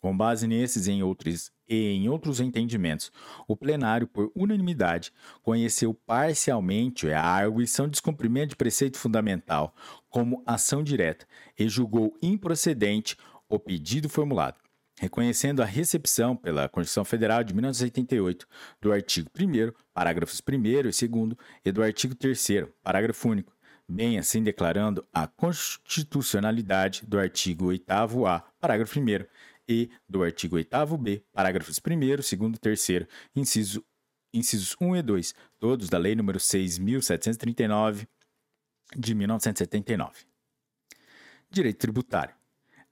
Com 0.00 0.16
base 0.16 0.46
nesses 0.46 0.86
e 0.86 0.92
em 0.92 1.02
outros, 1.02 1.50
e 1.68 1.92
em 1.92 2.08
outros 2.08 2.40
entendimentos, 2.40 3.12
o 3.46 3.54
plenário, 3.54 4.06
por 4.06 4.32
unanimidade, 4.34 5.12
conheceu 5.42 5.92
parcialmente 5.92 7.12
a 7.12 7.22
arguição 7.22 7.84
de 7.84 7.92
descumprimento 7.92 8.50
de 8.50 8.56
preceito 8.56 8.98
fundamental 8.98 9.74
como 10.10 10.42
ação 10.44 10.82
direta 10.82 11.26
e 11.58 11.68
julgou 11.68 12.12
improcedente 12.20 13.16
o 13.48 13.58
pedido 13.58 14.08
formulado, 14.08 14.58
reconhecendo 14.98 15.62
a 15.62 15.64
recepção 15.64 16.36
pela 16.36 16.68
Constituição 16.68 17.04
Federal 17.04 17.42
de 17.42 17.54
1988 17.54 18.46
do 18.80 18.92
artigo 18.92 19.30
1 19.38 19.72
parágrafos 19.94 20.42
1 20.46 20.66
e 20.66 20.82
2 20.82 21.02
e 21.64 21.72
do 21.72 21.82
artigo 21.82 22.14
3 22.14 22.48
parágrafo 22.82 23.28
único, 23.28 23.56
bem 23.88 24.18
assim 24.18 24.42
declarando 24.42 25.06
a 25.12 25.26
constitucionalidade 25.26 27.06
do 27.06 27.18
artigo 27.18 27.66
8º-A, 27.66 28.40
parágrafo 28.60 29.00
1 29.00 29.26
e 29.68 29.90
do 30.08 30.22
artigo 30.22 30.56
8º-B, 30.56 31.24
parágrafos 31.32 31.78
1 31.78 31.98
2 31.98 32.32
e 32.32 32.58
3 32.58 33.06
inciso, 33.34 33.84
incisos 34.34 34.76
1 34.80 34.96
e 34.96 35.02
2, 35.02 35.34
todos 35.58 35.88
da 35.88 35.98
Lei 35.98 36.14
nº 36.14 36.36
6.739, 36.36 38.06
de 38.96 39.14
1979. 39.14 40.12
Direito 41.50 41.78
tributário. 41.78 42.34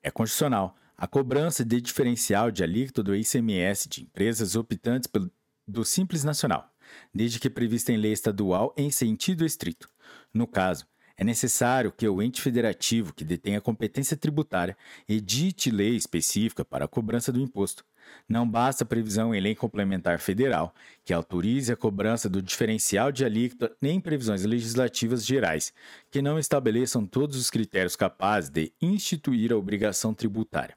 É 0.03 0.11
constitucional 0.11 0.77
a 0.97 1.07
cobrança 1.07 1.65
de 1.65 1.81
diferencial 1.81 2.51
de 2.51 2.63
alíquota 2.63 3.03
do 3.03 3.15
ICMS 3.15 3.89
de 3.89 4.03
empresas 4.03 4.57
optantes 4.57 5.07
pelo, 5.07 5.31
do 5.67 5.85
Simples 5.85 6.25
Nacional, 6.25 6.73
desde 7.15 7.39
que 7.39 7.51
prevista 7.51 7.93
em 7.93 7.97
lei 7.97 8.13
estadual 8.13 8.75
em 8.77 8.91
sentido 8.91 9.45
estrito. 9.45 9.89
No 10.33 10.47
caso, 10.47 10.87
é 11.17 11.25
necessário 11.25 11.93
que 11.93 12.09
o 12.09 12.23
ente 12.23 12.41
federativo 12.41 13.13
que 13.13 13.25
detém 13.25 13.57
a 13.57 13.61
competência 13.61 14.17
tributária 14.17 14.77
edite 15.09 15.71
lei 15.71 15.97
específica 15.97 16.65
para 16.65 16.85
a 16.85 16.89
cobrança 16.89 17.33
do 17.33 17.41
imposto. 17.41 17.85
Não 18.28 18.49
basta 18.49 18.85
previsão 18.85 19.35
em 19.35 19.41
lei 19.41 19.55
complementar 19.55 20.19
federal 20.19 20.74
que 21.05 21.12
autorize 21.12 21.73
a 21.73 21.76
cobrança 21.76 22.28
do 22.28 22.42
diferencial 22.42 23.10
de 23.10 23.24
alíquota 23.24 23.74
nem 23.81 24.01
previsões 24.01 24.44
legislativas 24.44 25.24
gerais 25.24 25.73
que 26.10 26.23
não 26.23 26.39
estabeleçam 26.39 27.07
todos 27.07 27.37
os 27.37 27.51
critérios 27.51 27.97
capazes 27.97 28.51
de 28.51 28.73
instituir 28.81 29.53
a 29.53 29.57
obrigação 29.57 30.12
tributária. 30.12 30.76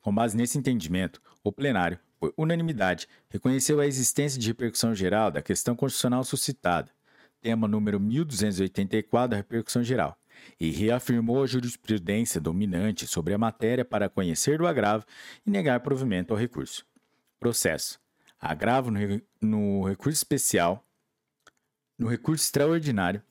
Com 0.00 0.14
base 0.14 0.36
nesse 0.36 0.58
entendimento, 0.58 1.20
o 1.44 1.52
plenário, 1.52 1.98
por 2.18 2.34
unanimidade, 2.36 3.06
reconheceu 3.28 3.80
a 3.80 3.86
existência 3.86 4.38
de 4.38 4.48
repercussão 4.48 4.94
geral 4.94 5.30
da 5.30 5.40
questão 5.40 5.74
constitucional 5.74 6.24
suscitada 6.24 6.90
tema 7.40 7.66
número 7.66 7.98
1284 7.98 9.30
da 9.30 9.36
repercussão 9.36 9.82
geral, 9.82 10.16
e 10.58 10.70
reafirmou 10.70 11.42
a 11.42 11.46
jurisprudência 11.46 12.40
dominante 12.40 13.06
sobre 13.06 13.34
a 13.34 13.38
matéria 13.38 13.84
para 13.84 14.08
conhecer 14.08 14.56
do 14.58 14.66
agravo 14.66 15.04
e 15.46 15.50
negar 15.50 15.80
provimento 15.80 16.32
ao 16.32 16.38
recurso. 16.38 16.86
Processo. 17.38 18.00
Agravo 18.40 18.90
no, 19.40 19.84
recurso 19.84 20.16
especial, 20.16 20.84
no 21.98 22.08
recurso 22.08 22.44
extraordinário, 22.44 23.22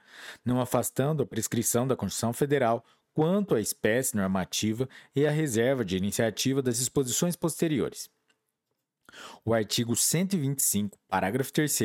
não 0.44 0.62
afastando 0.62 1.24
a 1.24 1.26
prescrição 1.26 1.88
da 1.88 1.96
Constituição 1.96 2.34
Federal 2.34 2.86
quanto 3.14 3.56
à 3.56 3.62
espécie 3.62 4.16
normativa 4.16 4.90
e 5.16 5.26
à 5.26 5.32
reserva 5.32 5.86
de 5.86 5.98
iniciativa 5.98 6.62
das 6.62 6.78
disposições 6.78 7.36
posteriores. 7.36 8.10
O 9.46 9.54
artigo 9.54 9.96
125, 9.96 10.98
parágrafo 11.08 11.54
3 11.54 11.80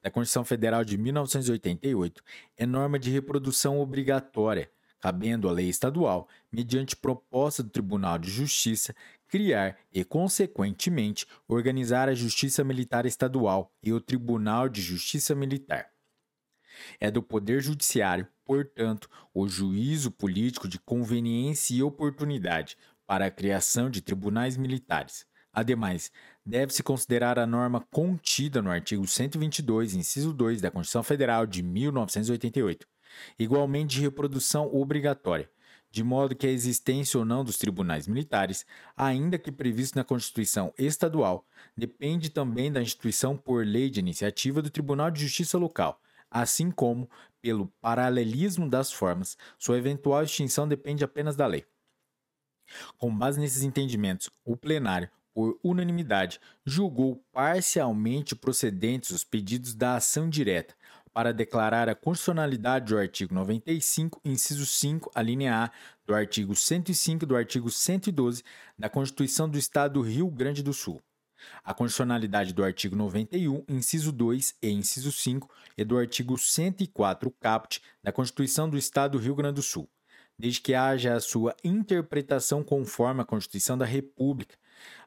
da 0.00 0.10
Constituição 0.10 0.44
Federal 0.44 0.84
de 0.84 0.96
1988 0.96 2.22
é 2.56 2.64
norma 2.64 2.98
de 2.98 3.10
reprodução 3.10 3.80
obrigatória 3.80 4.70
cabendo 5.06 5.48
à 5.48 5.52
lei 5.52 5.68
estadual, 5.68 6.28
mediante 6.50 6.96
proposta 6.96 7.62
do 7.62 7.70
Tribunal 7.70 8.18
de 8.18 8.28
Justiça, 8.28 8.92
criar 9.28 9.78
e, 9.92 10.04
consequentemente, 10.04 11.28
organizar 11.46 12.08
a 12.08 12.14
Justiça 12.14 12.64
Militar 12.64 13.06
Estadual 13.06 13.72
e 13.80 13.92
o 13.92 14.00
Tribunal 14.00 14.68
de 14.68 14.82
Justiça 14.82 15.32
Militar. 15.32 15.86
É 16.98 17.08
do 17.08 17.22
Poder 17.22 17.60
Judiciário, 17.62 18.26
portanto, 18.44 19.08
o 19.32 19.46
juízo 19.46 20.10
político 20.10 20.66
de 20.66 20.80
conveniência 20.80 21.76
e 21.76 21.84
oportunidade 21.84 22.76
para 23.06 23.26
a 23.26 23.30
criação 23.30 23.88
de 23.88 24.02
tribunais 24.02 24.56
militares. 24.56 25.24
Ademais, 25.52 26.10
deve-se 26.44 26.82
considerar 26.82 27.38
a 27.38 27.46
norma 27.46 27.80
contida 27.92 28.60
no 28.60 28.70
artigo 28.70 29.06
122, 29.06 29.94
inciso 29.94 30.32
2 30.32 30.60
da 30.60 30.68
Constituição 30.68 31.04
Federal 31.04 31.46
de 31.46 31.62
1988, 31.62 32.88
igualmente 33.38 33.96
de 33.96 34.02
reprodução 34.02 34.74
obrigatória, 34.74 35.50
de 35.90 36.02
modo 36.02 36.34
que 36.34 36.46
a 36.46 36.50
existência 36.50 37.18
ou 37.18 37.24
não 37.24 37.44
dos 37.44 37.56
tribunais 37.56 38.06
militares, 38.06 38.66
ainda 38.96 39.38
que 39.38 39.50
previsto 39.50 39.96
na 39.96 40.04
Constituição 40.04 40.72
estadual, 40.76 41.46
depende 41.76 42.30
também 42.30 42.70
da 42.70 42.82
instituição 42.82 43.36
por 43.36 43.64
lei 43.64 43.88
de 43.88 44.00
iniciativa 44.00 44.60
do 44.60 44.70
Tribunal 44.70 45.10
de 45.10 45.22
Justiça 45.22 45.56
local, 45.56 46.00
assim 46.30 46.70
como, 46.70 47.08
pelo 47.40 47.68
paralelismo 47.80 48.68
das 48.68 48.92
formas, 48.92 49.36
sua 49.58 49.78
eventual 49.78 50.22
extinção 50.22 50.68
depende 50.68 51.04
apenas 51.04 51.36
da 51.36 51.46
lei. 51.46 51.64
Com 52.98 53.16
base 53.16 53.40
nesses 53.40 53.62
entendimentos, 53.62 54.28
o 54.44 54.56
plenário, 54.56 55.08
por 55.32 55.58
unanimidade, 55.62 56.40
julgou 56.64 57.22
parcialmente 57.30 58.34
procedentes 58.34 59.10
os 59.10 59.22
pedidos 59.22 59.74
da 59.74 59.96
ação 59.96 60.28
direta, 60.28 60.74
para 61.16 61.32
declarar 61.32 61.88
a 61.88 61.94
constitucionalidade 61.94 62.92
do 62.92 62.98
artigo 62.98 63.32
95, 63.32 64.20
inciso 64.22 64.66
5, 64.66 65.10
a 65.14 65.22
linha 65.22 65.64
A, 65.64 65.70
do 66.06 66.14
artigo 66.14 66.54
105 66.54 67.24
e 67.24 67.26
do 67.26 67.34
artigo 67.34 67.70
112 67.70 68.42
da 68.78 68.90
Constituição 68.90 69.48
do 69.48 69.56
Estado 69.56 69.94
do 69.94 70.02
Rio 70.02 70.28
Grande 70.28 70.62
do 70.62 70.74
Sul. 70.74 71.00
A 71.64 71.72
constitucionalidade 71.72 72.52
do 72.52 72.62
artigo 72.62 72.94
91, 72.94 73.64
inciso 73.66 74.12
2 74.12 74.56
e 74.60 74.68
inciso 74.68 75.10
5 75.10 75.48
e 75.78 75.84
do 75.84 75.96
artigo 75.96 76.36
104 76.36 77.30
caput 77.40 77.80
da 78.02 78.12
Constituição 78.12 78.68
do 78.68 78.76
Estado 78.76 79.12
do 79.12 79.18
Rio 79.18 79.34
Grande 79.34 79.54
do 79.54 79.62
Sul, 79.62 79.88
desde 80.38 80.60
que 80.60 80.74
haja 80.74 81.14
a 81.14 81.20
sua 81.20 81.56
interpretação 81.64 82.62
conforme 82.62 83.22
a 83.22 83.24
Constituição 83.24 83.78
da 83.78 83.86
República, 83.86 84.54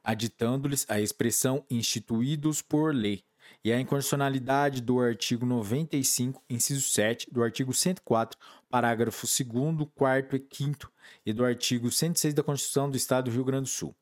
aditando-lhes 0.04 0.88
a 0.90 1.00
expressão 1.00 1.64
instituídos 1.70 2.64
por 2.64 2.96
lei, 2.96 3.24
e 3.64 3.74
a 3.74 3.80
incondicionalidade 3.80 4.82
do 4.82 5.00
artigo 5.02 5.46
95, 5.46 6.44
inciso 6.50 6.90
7, 6.90 7.30
do 7.32 7.44
artigo 7.44 7.74
104, 7.74 8.40
parágrafo 8.70 9.28
2, 9.28 9.88
4 9.94 10.38
e 10.38 10.48
5 10.52 10.92
e 11.26 11.34
do 11.34 11.44
artigo 11.44 11.92
106 11.92 12.34
da 12.34 12.44
Constituição 12.44 12.90
do 12.90 12.96
Estado 12.96 13.26
do 13.26 13.32
Rio 13.32 13.44
Grande 13.44 13.64
do 13.64 13.70
Sul. 13.70 13.96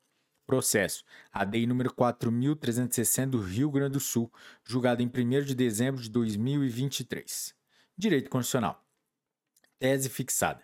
Processo. 0.46 1.04
ADI 1.32 1.66
número 1.66 1.94
4360 1.94 3.32
do 3.32 3.42
Rio 3.42 3.70
Grande 3.70 3.94
do 3.94 4.00
Sul, 4.00 4.32
julgado 4.64 5.02
em 5.02 5.08
1 5.08 5.44
de 5.44 5.56
dezembro 5.56 6.02
de 6.02 6.10
2023. 6.10 7.54
Direito 7.98 8.30
Constitucional. 8.30 8.86
Tese 9.80 10.10
fixada. 10.10 10.64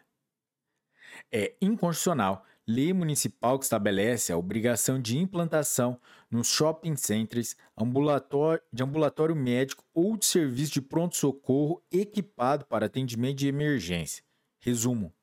É 1.31 1.55
inconstitucional 1.61 2.45
lei 2.67 2.93
municipal 2.93 3.59
que 3.59 3.65
estabelece 3.65 4.31
a 4.31 4.37
obrigação 4.37 5.01
de 5.01 5.17
implantação 5.17 5.99
nos 6.31 6.47
shopping 6.47 6.95
centers 6.95 7.55
ambulatório, 7.77 8.61
de 8.71 8.83
ambulatório 8.83 9.35
médico 9.35 9.83
ou 9.93 10.17
de 10.17 10.25
serviço 10.25 10.73
de 10.73 10.81
pronto-socorro 10.81 11.83
equipado 11.91 12.65
para 12.65 12.85
atendimento 12.85 13.37
de 13.37 13.47
emergência. 13.47 14.23
Resumo: 14.59 15.13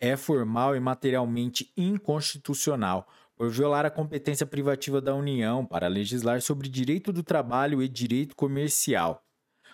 é 0.00 0.16
formal 0.16 0.76
e 0.76 0.80
materialmente 0.80 1.72
inconstitucional 1.76 3.06
por 3.36 3.50
violar 3.50 3.86
a 3.86 3.90
competência 3.90 4.46
privativa 4.46 5.00
da 5.00 5.14
União 5.14 5.64
para 5.64 5.86
legislar 5.86 6.40
sobre 6.42 6.68
direito 6.68 7.12
do 7.12 7.22
trabalho 7.22 7.82
e 7.82 7.88
direito 7.88 8.34
comercial. 8.34 9.24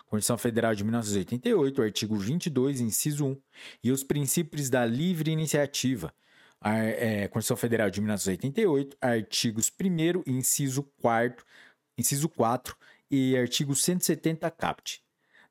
Constituição 0.06 0.36
Federal 0.36 0.74
de 0.74 0.84
1988, 0.84 1.82
artigo 1.82 2.16
22, 2.16 2.80
inciso 2.80 3.26
1, 3.26 3.40
e 3.82 3.90
os 3.90 4.04
princípios 4.04 4.68
da 4.68 4.84
livre 4.84 5.30
iniciativa, 5.30 6.12
é, 6.62 7.28
Constituição 7.28 7.56
Federal 7.56 7.90
de 7.90 8.00
1988, 8.00 8.96
artigos 9.00 9.70
1 9.70 10.22
inciso 10.26 10.82
4 11.00 11.44
inciso 11.96 12.28
4 12.28 12.76
e 13.10 13.36
artigo 13.36 13.74
170 13.74 14.50
caput, 14.50 15.02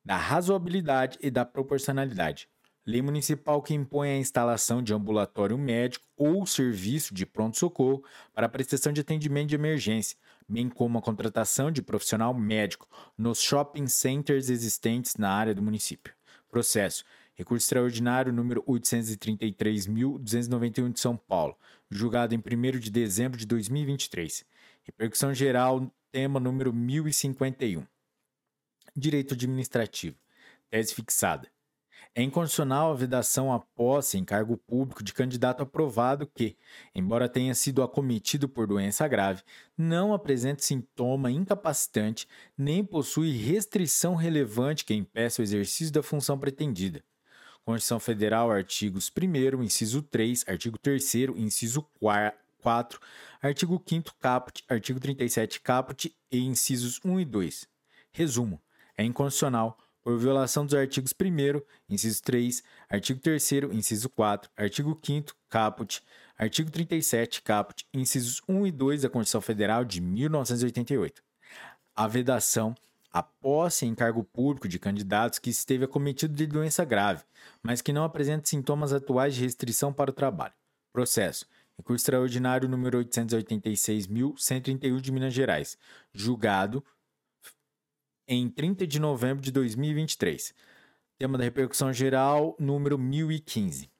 da 0.03 0.18
razoabilidade 0.18 1.18
e 1.22 1.32
da 1.32 1.46
proporcionalidade. 1.46 2.48
Lei 2.86 3.02
municipal 3.02 3.62
que 3.62 3.74
impõe 3.74 4.10
a 4.10 4.18
instalação 4.18 4.84
de 4.84 4.94
ambulatório 4.94 5.58
médico 5.58 6.06
ou 6.18 6.46
serviço 6.46 7.14
de 7.14 7.26
pronto-socorro 7.26 8.03
para 8.34 8.50
prestação 8.50 8.92
de 8.92 9.00
atendimento 9.00 9.50
de 9.50 9.56
emergência, 9.56 10.18
bem 10.50 10.68
como 10.68 10.98
a 10.98 11.02
contratação 11.02 11.72
de 11.72 11.82
profissional 11.82 12.34
médico 12.34 12.86
nos 13.18 13.40
shopping 13.42 13.88
centers 13.88 14.50
existentes 14.50 15.16
na 15.16 15.32
área 15.32 15.56
do 15.56 15.62
município. 15.62 16.14
Processo 16.50 17.06
Recurso 17.35 17.66
extraordinário 17.66 18.32
número 18.32 18.62
833.291 18.64 20.94
de 20.94 20.99
São 20.99 21.17
Paulo, 21.17 21.58
julgado 21.90 22.35
em 22.35 22.38
1 22.38 22.42
de 22.80 22.92
dezembro 22.92 23.35
de 23.38 23.48
2023. 23.48 24.46
Repercussão 24.83 25.33
geral, 25.33 25.92
tema 26.12 26.40
número 26.40 26.72
1051. 26.72 27.88
Direito 28.96 29.33
administrativo. 29.33 30.16
Tese 30.69 30.94
fixada. 30.94 31.51
É 32.14 32.22
incondicional 32.22 32.92
a 32.92 32.96
vedação 32.96 33.51
à 33.51 33.60
posse 33.60 34.19
em 34.19 34.24
cargo 34.24 34.56
público 34.56 35.03
de 35.03 35.12
candidato 35.12 35.64
aprovado 35.64 36.28
que, 36.28 36.56
embora 36.94 37.28
tenha 37.28 37.56
sido 37.56 37.82
acometido 37.82 38.48
por 38.48 38.67
doença 38.67 39.08
grave, 39.08 39.42
não 39.76 40.14
apresenta 40.14 40.62
sintoma 40.62 41.32
incapacitante 41.32 42.28
nem 42.56 42.85
possui 42.85 43.32
restrição 43.32 44.14
relevante 44.14 44.85
que 44.85 44.94
impeça 44.94 45.42
o 45.42 45.44
exercício 45.44 45.92
da 45.92 46.03
função 46.03 46.38
pretendida. 46.38 47.03
Constituição 47.65 47.99
Federal, 47.99 48.51
artigos 48.51 49.10
1 49.10 49.63
inciso 49.63 50.01
3, 50.01 50.44
artigo 50.47 50.78
3 50.78 51.13
inciso 51.38 51.88
4, 51.99 52.99
artigo 53.42 53.81
5 53.85 54.15
caput, 54.19 54.63
artigo 54.67 54.99
37 54.99 55.62
caput 55.62 56.13
e 56.31 56.40
incisos 56.40 56.99
1 57.06 57.22
e 57.22 57.26
2. 57.26 57.67
Resumo: 58.12 58.62
é 58.97 59.03
inconstitucional 59.03 59.78
por 60.03 60.17
violação 60.19 60.65
dos 60.65 60.76
artigos 60.76 61.13
1 61.13 61.62
inciso 61.90 62.22
3, 62.24 62.63
artigo 62.90 63.19
3 63.22 63.51
inciso 63.72 64.10
4, 64.10 64.51
artigo 64.58 64.99
5 65.01 65.33
caput, 65.49 66.03
artigo 66.38 66.69
37 66.69 67.42
caput, 67.42 67.88
incisos 67.94 68.42
1 68.47 68.67
e 68.67 68.72
2 68.72 69.03
da 69.03 69.10
Constituição 69.10 69.42
Federal 69.42 69.85
de 69.85 70.01
1988. 70.01 71.24
A 71.96 72.08
vedação 72.08 72.76
a 73.13 73.22
posse 73.22 73.85
em 73.85 73.94
cargo 73.94 74.24
público 74.24 74.67
de 74.67 74.79
candidatos 74.79 75.38
que 75.38 75.51
esteve 75.51 75.85
acometido 75.85 76.33
de 76.33 76.47
doença 76.47 76.83
grave, 76.83 77.24
mas 77.62 77.79
que 77.79 77.94
não 77.94 78.03
apresenta 78.03 78.49
sintomas 78.49 78.92
atuais 78.92 79.35
de 79.35 79.42
restrição 79.44 79.94
para 79.94 80.10
o 80.10 80.13
trabalho. 80.13 80.56
Processo. 80.92 81.46
Recurso 81.78 82.01
extraordinário 82.01 82.67
número 82.67 82.97
886.131 83.03 84.99
de 84.99 85.12
Minas 85.12 85.33
Gerais, 85.33 85.78
julgado 86.12 86.83
em 88.28 88.49
30 88.49 88.88
de 88.88 88.99
novembro 88.99 89.44
de 89.44 89.51
2023. 89.51 90.53
Tema 91.19 91.38
da 91.38 91.44
repercussão 91.44 91.94
geral 91.94 92.56
número 92.60 92.97
1015. 92.97 93.92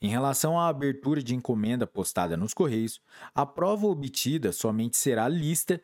Em 0.00 0.06
relação 0.06 0.56
à 0.56 0.68
abertura 0.68 1.20
de 1.20 1.34
encomenda 1.34 1.88
postada 1.88 2.36
nos 2.36 2.54
Correios, 2.54 3.00
a 3.34 3.44
prova 3.44 3.88
obtida 3.88 4.52
somente 4.52 4.96
será 4.96 5.26
lista 5.26 5.82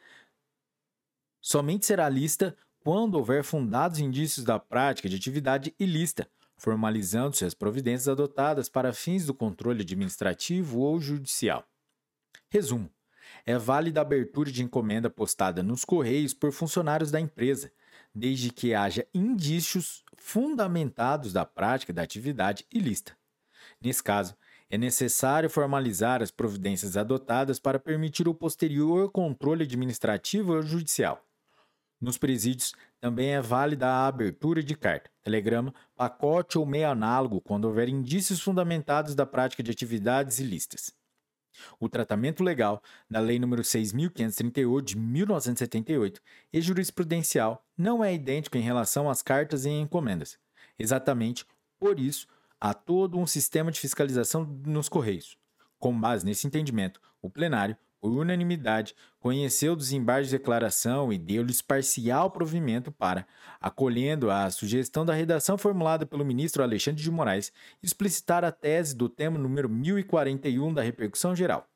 somente 1.41 1.87
será 1.87 2.09
lista 2.09 2.57
quando 2.85 3.17
houver 3.17 3.43
fundados 3.43 3.99
indícios 3.99 4.45
da 4.45 4.61
prática 4.61 5.09
de 5.09 5.17
atividade 5.17 5.75
ilícita, 5.77 6.31
formalizando-se 6.61 7.45
as 7.45 7.55
providências 7.55 8.07
adotadas 8.07 8.69
para 8.69 8.93
fins 8.93 9.25
do 9.25 9.33
controle 9.33 9.81
administrativo 9.81 10.81
ou 10.81 11.01
judicial. 11.01 11.67
Resumo: 12.51 12.91
é 13.47 13.57
válida 13.57 14.01
a 14.01 14.03
abertura 14.03 14.53
de 14.53 14.63
encomenda 14.63 15.09
postada 15.09 15.63
nos 15.63 15.85
Correios 15.85 16.35
por 16.35 16.53
funcionários 16.53 17.11
da 17.11 17.19
empresa, 17.19 17.73
desde 18.15 18.51
que 18.51 18.75
haja 18.75 19.07
indícios 19.15 20.05
fundamentados 20.17 21.33
da 21.33 21.47
prática 21.47 21.93
da 21.93 22.03
atividade 22.03 22.67
ilícita. 22.71 23.17
Nesse 23.81 24.03
caso, 24.03 24.37
é 24.69 24.77
necessário 24.77 25.49
formalizar 25.49 26.23
as 26.23 26.31
providências 26.31 26.97
adotadas 26.97 27.59
para 27.59 27.79
permitir 27.79 28.29
o 28.29 28.35
posterior 28.35 29.11
controle 29.11 29.65
administrativo 29.65 30.55
ou 30.55 30.63
judicial. 30.63 31.25
Nos 32.01 32.17
presídios, 32.17 32.73
também 32.99 33.35
é 33.35 33.43
válida 33.43 33.87
a 33.87 34.07
abertura 34.07 34.63
de 34.63 34.75
carta, 34.75 35.11
telegrama, 35.23 35.75
pacote 35.95 36.57
ou 36.57 36.65
meio 36.65 36.89
análogo 36.89 37.41
quando 37.43 37.67
houver 37.67 37.89
indícios 37.89 38.41
fundamentados 38.41 39.15
da 39.15 39.27
prática 39.27 39.63
de 39.63 39.71
atividades 39.71 40.39
ilícitas. 40.39 40.95
O 41.79 41.89
tratamento 41.89 42.43
legal 42.43 42.83
da 43.09 43.21
Lei 43.21 43.39
nº 43.39 43.61
6.538 43.61 44.83
de 44.83 44.97
1978 44.97 46.23
e 46.53 46.61
jurisprudencial 46.63 47.63
não 47.77 48.03
é 48.03 48.15
idêntico 48.15 48.57
em 48.57 48.63
relação 48.63 49.11
às 49.11 49.21
cartas 49.21 49.67
e 49.67 49.69
encomendas. 49.69 50.39
Exatamente 50.79 51.45
por 51.79 51.99
isso, 51.99 52.27
há 52.59 52.73
todo 52.73 53.19
um 53.19 53.27
sistema 53.27 53.71
de 53.71 53.81
fiscalização 53.81 54.45
nos 54.65 54.89
Correios. 54.89 55.37
Com 55.79 55.99
base 55.99 56.25
nesse 56.25 56.47
entendimento, 56.47 57.01
o 57.21 57.29
plenário 57.29 57.77
por 58.01 58.11
unanimidade, 58.11 58.97
conheceu 59.19 59.75
o 59.75 59.77
desembarque 59.77 60.25
de 60.25 60.31
declaração 60.31 61.13
e 61.13 61.19
deu-lhes 61.19 61.61
parcial 61.61 62.31
provimento 62.31 62.91
para, 62.91 63.27
acolhendo 63.61 64.31
a 64.31 64.51
sugestão 64.51 65.05
da 65.05 65.13
redação 65.13 65.59
formulada 65.59 66.07
pelo 66.07 66.25
ministro 66.25 66.63
Alexandre 66.63 67.03
de 67.03 67.11
Moraes, 67.11 67.53
explicitar 67.83 68.43
a 68.45 68.51
tese 68.51 68.97
do 68.97 69.07
tema 69.09 69.39
número 69.39 69.69
1041 69.69 70.73
da 70.73 70.81
repercussão 70.83 71.37
geral. 71.37 71.69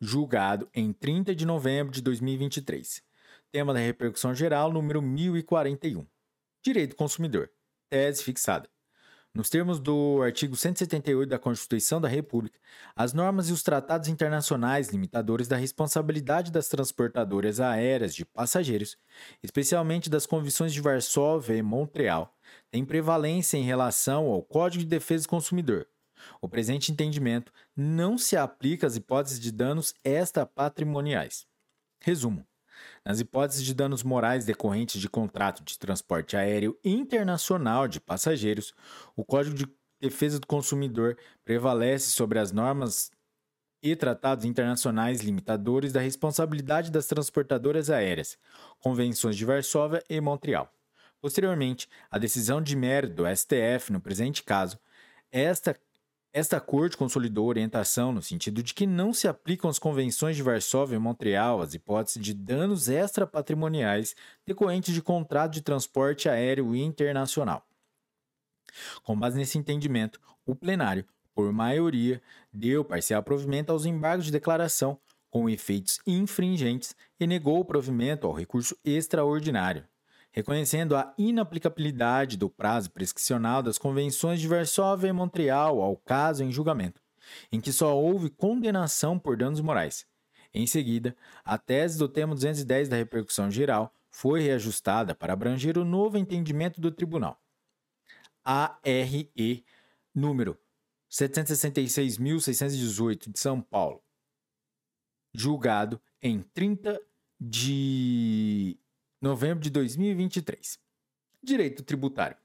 Julgado 0.00 0.68
em 0.74 0.92
30 0.92 1.32
de 1.34 1.46
novembro 1.46 1.92
de 1.92 2.02
2023. 2.02 3.02
Tema 3.50 3.72
da 3.72 3.80
repercussão 3.80 4.34
geral 4.34 4.70
número 4.70 5.00
1041. 5.00 6.06
Direito 6.62 6.90
do 6.90 6.96
consumidor 6.96 7.50
tese 7.94 8.24
fixada. 8.24 8.68
Nos 9.32 9.48
termos 9.48 9.78
do 9.78 10.20
artigo 10.20 10.56
178 10.56 11.28
da 11.28 11.38
Constituição 11.38 12.00
da 12.00 12.08
República, 12.08 12.58
as 12.96 13.12
normas 13.12 13.48
e 13.48 13.52
os 13.52 13.62
tratados 13.62 14.08
internacionais 14.08 14.88
limitadores 14.88 15.46
da 15.46 15.56
responsabilidade 15.56 16.50
das 16.50 16.68
transportadoras 16.68 17.60
aéreas 17.60 18.12
de 18.12 18.24
passageiros, 18.24 18.96
especialmente 19.44 20.10
das 20.10 20.26
convenções 20.26 20.72
de 20.72 20.80
Varsóvia 20.80 21.54
e 21.54 21.62
Montreal, 21.62 22.34
têm 22.68 22.84
prevalência 22.84 23.56
em 23.56 23.62
relação 23.62 24.26
ao 24.26 24.42
Código 24.42 24.82
de 24.82 24.90
Defesa 24.90 25.22
do 25.22 25.28
Consumidor. 25.28 25.86
O 26.40 26.48
presente 26.48 26.90
entendimento 26.90 27.52
não 27.76 28.18
se 28.18 28.36
aplica 28.36 28.88
às 28.88 28.96
hipóteses 28.96 29.38
de 29.38 29.52
danos 29.52 29.94
extrapatrimoniais. 30.02 31.46
Resumo: 32.00 32.44
nas 33.04 33.20
hipóteses 33.20 33.64
de 33.64 33.74
danos 33.74 34.02
morais 34.02 34.44
decorrentes 34.44 35.00
de 35.00 35.08
contrato 35.08 35.62
de 35.62 35.78
transporte 35.78 36.36
aéreo 36.36 36.78
internacional 36.84 37.86
de 37.86 38.00
passageiros, 38.00 38.74
o 39.14 39.24
Código 39.24 39.54
de 39.54 39.66
Defesa 40.00 40.38
do 40.40 40.46
Consumidor 40.46 41.16
prevalece 41.44 42.10
sobre 42.10 42.38
as 42.38 42.50
normas 42.50 43.10
e 43.82 43.94
tratados 43.94 44.46
internacionais 44.46 45.20
limitadores 45.20 45.92
da 45.92 46.00
responsabilidade 46.00 46.90
das 46.90 47.06
transportadoras 47.06 47.90
aéreas, 47.90 48.38
convenções 48.80 49.36
de 49.36 49.44
Varsóvia 49.44 50.02
e 50.08 50.18
Montreal. 50.20 50.72
Posteriormente, 51.20 51.88
a 52.10 52.18
decisão 52.18 52.62
de 52.62 52.74
mérito 52.74 53.14
do 53.14 53.36
STF 53.36 53.92
no 53.92 54.00
presente 54.00 54.42
caso, 54.42 54.78
esta 55.30 55.76
esta 56.34 56.60
corte 56.60 56.96
consolidou 56.96 57.46
orientação 57.46 58.10
no 58.10 58.20
sentido 58.20 58.60
de 58.60 58.74
que 58.74 58.88
não 58.88 59.12
se 59.12 59.28
aplicam 59.28 59.70
as 59.70 59.78
convenções 59.78 60.34
de 60.34 60.42
Varsóvia 60.42 60.96
e 60.96 60.98
Montreal 60.98 61.62
às 61.62 61.74
hipóteses 61.74 62.20
de 62.20 62.34
danos 62.34 62.88
extrapatrimoniais 62.88 64.16
decorrentes 64.44 64.92
de 64.92 65.00
contrato 65.00 65.52
de 65.52 65.62
transporte 65.62 66.28
aéreo 66.28 66.74
internacional. 66.74 67.64
Com 69.04 69.16
base 69.16 69.38
nesse 69.38 69.56
entendimento, 69.56 70.20
o 70.44 70.56
plenário, 70.56 71.06
por 71.32 71.52
maioria, 71.52 72.20
deu 72.52 72.84
parcial 72.84 73.22
provimento 73.22 73.70
aos 73.70 73.86
embargos 73.86 74.26
de 74.26 74.32
declaração 74.32 74.98
com 75.30 75.48
efeitos 75.48 76.00
infringentes 76.04 76.96
e 77.20 77.28
negou 77.28 77.60
o 77.60 77.64
provimento 77.64 78.26
ao 78.26 78.32
recurso 78.32 78.76
extraordinário 78.84 79.86
reconhecendo 80.34 80.94
a 80.96 81.14
inaplicabilidade 81.16 82.36
do 82.36 82.50
prazo 82.50 82.90
prescricional 82.90 83.62
das 83.62 83.78
convenções 83.78 84.40
de 84.40 84.48
Varsóvia 84.48 85.06
e 85.06 85.12
Montreal 85.12 85.80
ao 85.80 85.96
caso 85.96 86.42
em 86.42 86.50
julgamento, 86.50 87.00
em 87.52 87.60
que 87.60 87.72
só 87.72 87.96
houve 87.96 88.28
condenação 88.28 89.16
por 89.16 89.36
danos 89.36 89.60
morais, 89.60 90.04
Em 90.52 90.66
seguida, 90.66 91.16
a 91.44 91.56
tese 91.56 91.96
do 91.98 92.08
tema 92.08 92.34
210 92.34 92.88
da 92.88 92.96
repercussão 92.96 93.48
geral 93.50 93.94
foi 94.10 94.40
reajustada 94.40 95.14
para 95.14 95.32
abranger 95.32 95.78
o 95.78 95.84
novo 95.84 96.18
entendimento 96.18 96.80
do 96.80 96.90
tribunal. 96.92 97.40
ARE 98.44 99.64
número 100.12 100.58
766.618 101.10 103.32
de 103.32 103.38
São 103.38 103.60
Paulo, 103.60 104.02
julgado 105.32 106.00
em 106.20 106.40
30 106.40 107.00
de 107.40 108.76
novembro 109.24 109.64
de 109.64 109.70
2023. 109.70 110.78
Direito 111.42 111.82
tributário. 111.82 112.36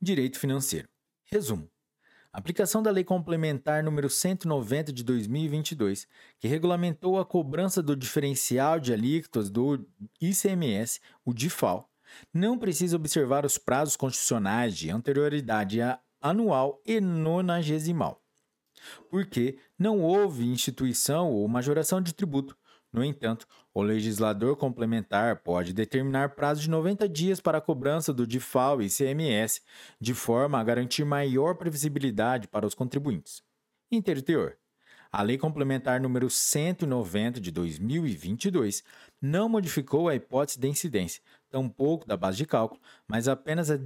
Direito 0.00 0.36
financeiro. 0.36 0.88
Resumo. 1.24 1.70
Aplicação 2.32 2.82
da 2.82 2.90
Lei 2.90 3.04
Complementar 3.04 3.84
número 3.84 4.10
190 4.10 4.92
de 4.92 5.04
2022, 5.04 6.08
que 6.40 6.48
regulamentou 6.48 7.16
a 7.16 7.24
cobrança 7.24 7.80
do 7.80 7.94
diferencial 7.94 8.80
de 8.80 8.92
alíquotas 8.92 9.50
do 9.50 9.86
ICMS, 10.20 11.00
o 11.24 11.32
DIFAL, 11.32 11.88
não 12.34 12.58
precisa 12.58 12.96
observar 12.96 13.46
os 13.46 13.56
prazos 13.56 13.96
constitucionais 13.96 14.76
de 14.76 14.90
anterioridade 14.90 15.78
anual 16.20 16.82
e 16.84 17.00
nonagesimal, 17.00 18.20
porque 19.08 19.60
não 19.78 20.00
houve 20.00 20.44
instituição 20.44 21.30
ou 21.30 21.46
majoração 21.46 22.02
de 22.02 22.12
tributo. 22.12 22.56
No 22.92 23.02
entanto, 23.02 23.46
o 23.72 23.80
legislador 23.80 24.54
complementar 24.56 25.36
pode 25.36 25.72
determinar 25.72 26.34
prazo 26.34 26.60
de 26.60 26.68
90 26.68 27.08
dias 27.08 27.40
para 27.40 27.56
a 27.56 27.60
cobrança 27.60 28.12
do 28.12 28.26
DIFAL 28.26 28.82
e 28.82 28.86
ICMS, 28.86 29.62
de 29.98 30.12
forma 30.12 30.60
a 30.60 30.64
garantir 30.64 31.04
maior 31.04 31.54
previsibilidade 31.54 32.48
para 32.48 32.66
os 32.66 32.74
contribuintes. 32.74 33.42
Interior. 33.90 34.58
A 35.10 35.22
Lei 35.22 35.36
Complementar 35.36 36.00
número 36.00 36.30
190 36.30 37.40
de 37.40 37.50
2022 37.50 38.82
não 39.20 39.48
modificou 39.48 40.08
a 40.08 40.14
hipótese 40.14 40.58
de 40.58 40.68
incidência, 40.68 41.22
tampouco 41.50 42.06
da 42.06 42.16
base 42.16 42.38
de 42.38 42.46
cálculo, 42.46 42.80
mas 43.06 43.28
apenas 43.28 43.70
a 43.70 43.76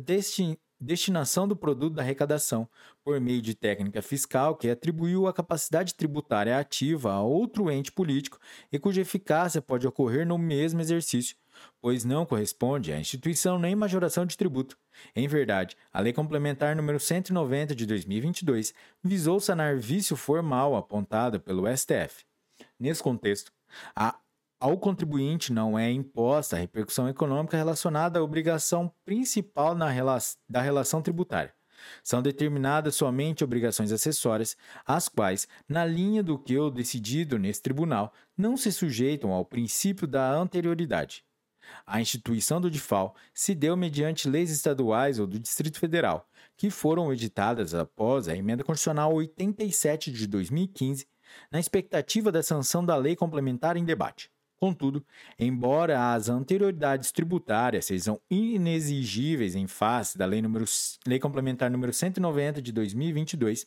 destinação 0.81 1.49
do 1.49 1.57
produto 1.57 1.95
da 1.95 2.03
arrecadação, 2.03 2.69
por 3.03 3.21
meio 3.21 3.41
de 3.41 3.55
técnica 3.55 4.03
fiscal 4.03 4.57
que 4.57 4.69
atribuiu 4.69 5.27
a 5.27 5.33
capacidade 5.33 5.95
tributária 5.95 6.59
ativa 6.59 7.13
a 7.13 7.23
outro 7.23 7.71
ente 7.71 7.91
político 7.91 8.39
e 8.71 8.79
cuja 8.79 9.01
eficácia 9.01 9.63
pode 9.63 9.87
ocorrer 9.87 10.27
no 10.27 10.37
mesmo 10.37 10.81
exercício, 10.81 11.37
pois 11.81 12.05
não 12.05 12.27
corresponde 12.27 12.93
à 12.93 12.99
instituição 12.99 13.59
nem 13.59 13.75
majoração 13.75 14.27
de 14.27 14.37
tributo. 14.37 14.77
Em 15.15 15.27
verdade, 15.27 15.77
a 15.93 16.01
Lei 16.01 16.13
Complementar 16.13 16.77
número 16.77 17.01
190 17.01 17.75
de 17.75 17.87
2022 17.87 18.75
visou 19.03 19.41
sanar 19.41 19.79
vício 19.79 20.17
formal 20.17 20.77
apontado 20.77 21.41
pelo 21.41 21.65
STF. 21.75 22.25
Nesse 22.79 23.03
contexto, 23.03 23.53
a 23.95 24.19
ao 24.59 24.79
contribuinte 24.79 25.53
não 25.53 25.79
é 25.79 25.91
imposta 25.91 26.57
a 26.57 26.59
repercussão 26.59 27.09
econômica 27.09 27.57
relacionada 27.57 28.19
à 28.19 28.23
obrigação 28.23 28.91
principal 29.05 29.75
na 29.75 29.89
rela 29.89 30.19
da 30.49 30.63
relação 30.63 31.03
tributária. 31.03 31.55
São 32.03 32.23
determinadas 32.23 32.95
somente 32.95 33.45
obrigações 33.45 33.93
acessórias, 33.93 34.57
as 34.87 35.09
quais, 35.09 35.47
na 35.69 35.85
linha 35.85 36.23
do 36.23 36.39
que 36.39 36.59
o 36.59 36.71
decidido 36.71 37.39
nesse 37.39 37.61
tribunal, 37.61 38.13
não 38.37 38.57
se 38.57 38.73
sujeitam 38.73 39.31
ao 39.31 39.45
princípio 39.45 40.07
da 40.07 40.33
anterioridade. 40.33 41.23
A 41.85 42.01
instituição 42.01 42.61
do 42.61 42.71
DIFAL 42.71 43.15
se 43.35 43.55
deu 43.55 43.77
mediante 43.77 44.29
leis 44.29 44.51
estaduais 44.51 45.19
ou 45.19 45.27
do 45.27 45.39
Distrito 45.39 45.79
Federal, 45.79 46.29
que 46.57 46.71
foram 46.71 47.13
editadas 47.13 47.75
após 47.75 48.29
a 48.29 48.37
Emenda 48.37 48.65
Constitucional 48.65 49.13
87 49.13 50.11
de 50.13 50.27
2015, 50.27 51.07
na 51.51 51.61
expectativa 51.61 52.31
da 52.33 52.43
sanção 52.43 52.85
da 52.85 52.97
lei 52.97 53.17
complementar 53.17 53.77
em 53.77 53.85
debate. 53.85 54.31
Contudo, 54.59 55.05
embora 55.39 56.15
as 56.15 56.29
anterioridades 56.31 57.13
tributárias 57.13 57.85
sejam 57.85 58.19
inexigíveis 58.31 59.55
em 59.55 59.67
face 59.67 60.17
da 60.17 60.25
Lei, 60.25 60.41
número, 60.41 60.65
lei 61.07 61.19
Complementar 61.19 61.71
número 61.71 61.93
190 61.93 62.63
de 62.63 62.73
2022, 62.73 63.67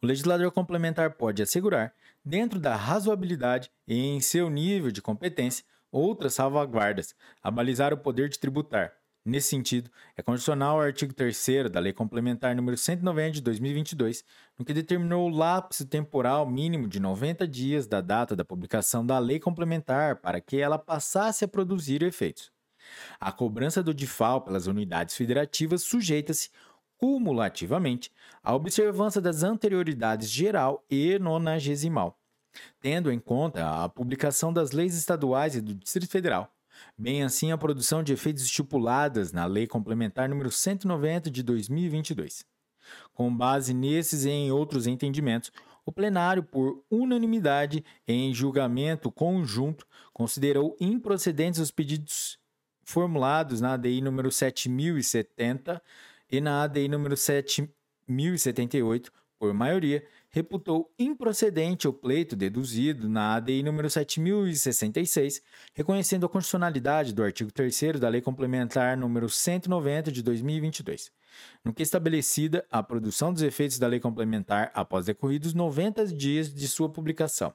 o 0.00 0.06
legislador 0.06 0.50
complementar 0.50 1.14
pode 1.14 1.42
assegurar, 1.42 1.94
dentro 2.24 2.58
da 2.58 2.74
razoabilidade 2.74 3.70
e 3.86 3.94
em 3.94 4.20
seu 4.20 4.48
nível 4.48 4.90
de 4.90 5.02
competência, 5.02 5.64
outras 5.90 6.34
salvaguardas, 6.34 7.14
a 7.42 7.50
balizar 7.50 7.92
o 7.92 7.98
poder 7.98 8.28
de 8.28 8.38
tributar, 8.38 8.97
Nesse 9.28 9.50
sentido, 9.50 9.90
é 10.16 10.22
condicional 10.22 10.76
ao 10.76 10.80
artigo 10.80 11.12
3 11.12 11.70
da 11.70 11.78
Lei 11.78 11.92
Complementar 11.92 12.56
número 12.56 12.78
190 12.78 13.32
de 13.32 13.42
2022, 13.42 14.24
no 14.58 14.64
que 14.64 14.72
determinou 14.72 15.26
o 15.26 15.28
lapso 15.28 15.84
temporal 15.84 16.48
mínimo 16.48 16.88
de 16.88 16.98
90 16.98 17.46
dias 17.46 17.86
da 17.86 18.00
data 18.00 18.34
da 18.34 18.42
publicação 18.42 19.04
da 19.04 19.18
Lei 19.18 19.38
Complementar 19.38 20.16
para 20.16 20.40
que 20.40 20.56
ela 20.56 20.78
passasse 20.78 21.44
a 21.44 21.48
produzir 21.48 22.02
efeitos. 22.02 22.50
A 23.20 23.30
cobrança 23.30 23.82
do 23.82 23.92
DIFAL 23.92 24.40
pelas 24.40 24.66
unidades 24.66 25.14
federativas 25.14 25.82
sujeita-se, 25.82 26.48
cumulativamente, 26.96 28.10
à 28.42 28.54
observância 28.54 29.20
das 29.20 29.42
anterioridades 29.42 30.30
geral 30.30 30.82
e 30.90 31.18
nonagesimal, 31.18 32.18
tendo 32.80 33.12
em 33.12 33.18
conta 33.18 33.84
a 33.84 33.90
publicação 33.90 34.54
das 34.54 34.72
leis 34.72 34.96
estaduais 34.96 35.54
e 35.54 35.60
do 35.60 35.74
Distrito 35.74 36.10
Federal, 36.10 36.50
bem 36.96 37.22
assim 37.22 37.52
a 37.52 37.58
produção 37.58 38.02
de 38.02 38.12
efeitos 38.12 38.42
estipuladas 38.44 39.32
na 39.32 39.46
Lei 39.46 39.66
Complementar 39.66 40.28
número 40.28 40.50
190 40.50 41.30
de 41.30 41.42
2022. 41.42 42.44
Com 43.12 43.34
base 43.34 43.74
nesses 43.74 44.24
e 44.24 44.30
em 44.30 44.50
outros 44.50 44.86
entendimentos, 44.86 45.52
o 45.84 45.92
plenário, 45.92 46.42
por 46.42 46.84
unanimidade 46.90 47.84
em 48.06 48.34
julgamento 48.34 49.10
conjunto, 49.10 49.86
considerou 50.12 50.76
improcedentes 50.78 51.60
os 51.60 51.70
pedidos 51.70 52.38
formulados 52.82 53.60
na 53.60 53.72
ADI 53.72 54.00
número 54.02 54.30
7070 54.30 55.82
e 56.30 56.40
na 56.40 56.62
ADI 56.62 56.88
número 56.88 57.16
7078 57.16 59.10
por 59.38 59.54
maioria, 59.54 60.04
reputou 60.30 60.92
improcedente 60.98 61.88
o 61.88 61.92
pleito 61.92 62.36
deduzido 62.36 63.08
na 63.08 63.34
ADI 63.34 63.62
número 63.62 63.88
7066, 63.88 65.42
reconhecendo 65.74 66.26
a 66.26 66.28
constitucionalidade 66.28 67.14
do 67.14 67.22
artigo 67.22 67.50
3 67.50 67.98
da 67.98 68.08
Lei 68.08 68.20
Complementar 68.20 68.96
número 68.96 69.28
190 69.28 70.12
de 70.12 70.22
2022, 70.22 71.10
no 71.64 71.72
que 71.72 71.82
estabelecida 71.82 72.64
a 72.70 72.82
produção 72.82 73.32
dos 73.32 73.42
efeitos 73.42 73.78
da 73.78 73.86
Lei 73.86 74.00
Complementar 74.00 74.70
após 74.74 75.06
decorridos 75.06 75.54
90 75.54 76.06
dias 76.08 76.52
de 76.52 76.68
sua 76.68 76.88
publicação. 76.88 77.54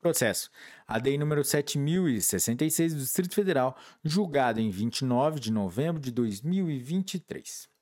Processo. 0.00 0.50
ADI 0.86 1.18
número 1.18 1.42
7066 1.42 2.94
do 2.94 3.00
Distrito 3.00 3.34
Federal, 3.34 3.76
julgado 4.04 4.60
em 4.60 4.70
29 4.70 5.40
de 5.40 5.50
novembro 5.50 6.00
de 6.00 6.12
2023. 6.12 7.75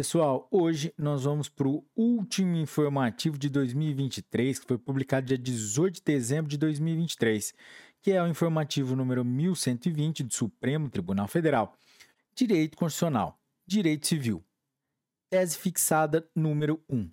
Pessoal, 0.00 0.48
hoje 0.50 0.94
nós 0.96 1.24
vamos 1.24 1.50
para 1.50 1.68
o 1.68 1.84
último 1.94 2.56
informativo 2.56 3.36
de 3.36 3.50
2023, 3.50 4.58
que 4.58 4.66
foi 4.66 4.78
publicado 4.78 5.26
dia 5.26 5.36
18 5.36 5.96
de 5.96 6.02
dezembro 6.02 6.50
de 6.50 6.56
2023, 6.56 7.52
que 8.00 8.10
é 8.10 8.22
o 8.22 8.26
informativo 8.26 8.96
número 8.96 9.22
1120 9.22 10.22
do 10.22 10.32
Supremo 10.32 10.88
Tribunal 10.88 11.28
Federal. 11.28 11.76
Direito 12.34 12.78
Constitucional, 12.78 13.38
Direito 13.66 14.06
Civil. 14.06 14.42
Tese 15.28 15.58
fixada 15.58 16.26
número 16.34 16.82
1. 16.88 17.10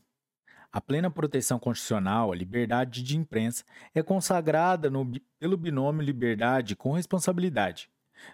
A 0.71 0.79
plena 0.79 1.11
proteção 1.11 1.59
constitucional 1.59 2.31
à 2.31 2.35
liberdade 2.37 3.03
de 3.03 3.17
imprensa 3.17 3.65
é 3.93 4.01
consagrada 4.01 4.89
no, 4.89 5.11
pelo 5.37 5.57
binômio 5.57 6.01
liberdade 6.01 6.73
com 6.73 6.93
responsabilidade, 6.93 7.89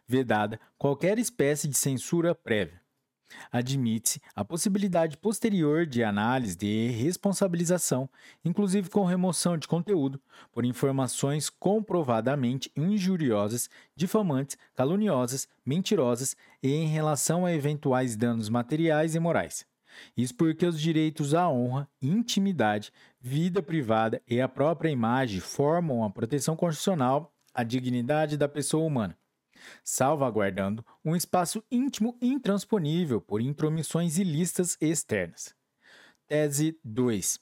vedada 0.07 0.59
qualquer 0.77 1.17
espécie 1.17 1.67
de 1.67 1.75
censura 1.75 2.35
prévia 2.35 2.82
Admite-se 3.51 4.21
a 4.35 4.43
possibilidade 4.43 5.17
posterior 5.17 5.85
de 5.85 6.03
análise 6.03 6.57
de 6.57 6.87
responsabilização, 6.89 8.09
inclusive 8.43 8.89
com 8.89 9.05
remoção 9.05 9.57
de 9.57 9.67
conteúdo, 9.67 10.19
por 10.51 10.65
informações 10.65 11.49
comprovadamente 11.49 12.71
injuriosas, 12.75 13.69
difamantes, 13.95 14.57
caluniosas, 14.75 15.47
mentirosas 15.65 16.35
e 16.61 16.71
em 16.71 16.87
relação 16.87 17.45
a 17.45 17.53
eventuais 17.53 18.15
danos 18.15 18.49
materiais 18.49 19.15
e 19.15 19.19
morais. 19.19 19.65
Isso 20.17 20.35
porque 20.35 20.65
os 20.65 20.79
direitos 20.79 21.33
à 21.33 21.47
honra, 21.47 21.87
intimidade, 22.01 22.91
vida 23.21 23.61
privada 23.61 24.21
e 24.27 24.41
a 24.41 24.49
própria 24.49 24.89
imagem 24.89 25.39
formam 25.39 26.03
a 26.03 26.09
proteção 26.09 26.55
constitucional 26.55 27.31
à 27.53 27.63
dignidade 27.63 28.35
da 28.35 28.49
pessoa 28.49 28.85
humana 28.85 29.15
salvaguardando 29.83 30.85
um 31.03 31.15
espaço 31.15 31.63
íntimo 31.71 32.17
intransponível 32.21 33.21
por 33.21 33.41
intromissões 33.41 34.17
ilícitas 34.17 34.77
externas. 34.81 35.55
Tese 36.27 36.79
2. 36.83 37.39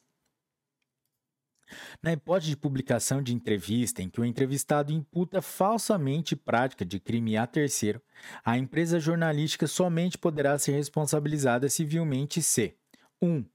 Na 2.02 2.12
hipótese 2.12 2.50
de 2.50 2.58
publicação 2.58 3.22
de 3.22 3.34
entrevista 3.34 4.02
em 4.02 4.10
que 4.10 4.20
o 4.20 4.26
entrevistado 4.26 4.92
imputa 4.92 5.42
falsamente 5.42 6.36
prática 6.36 6.84
de 6.84 7.00
crime 7.00 7.38
a 7.38 7.48
terceiro, 7.48 8.02
a 8.44 8.58
empresa 8.58 9.00
jornalística 9.00 9.68
somente 9.68 10.18
poderá 10.18 10.58
ser 10.60 10.74
responsabilizada 10.74 11.70
civilmente 11.70 12.42
se 12.42 12.76
1. 13.22 13.30
Um, 13.30 13.46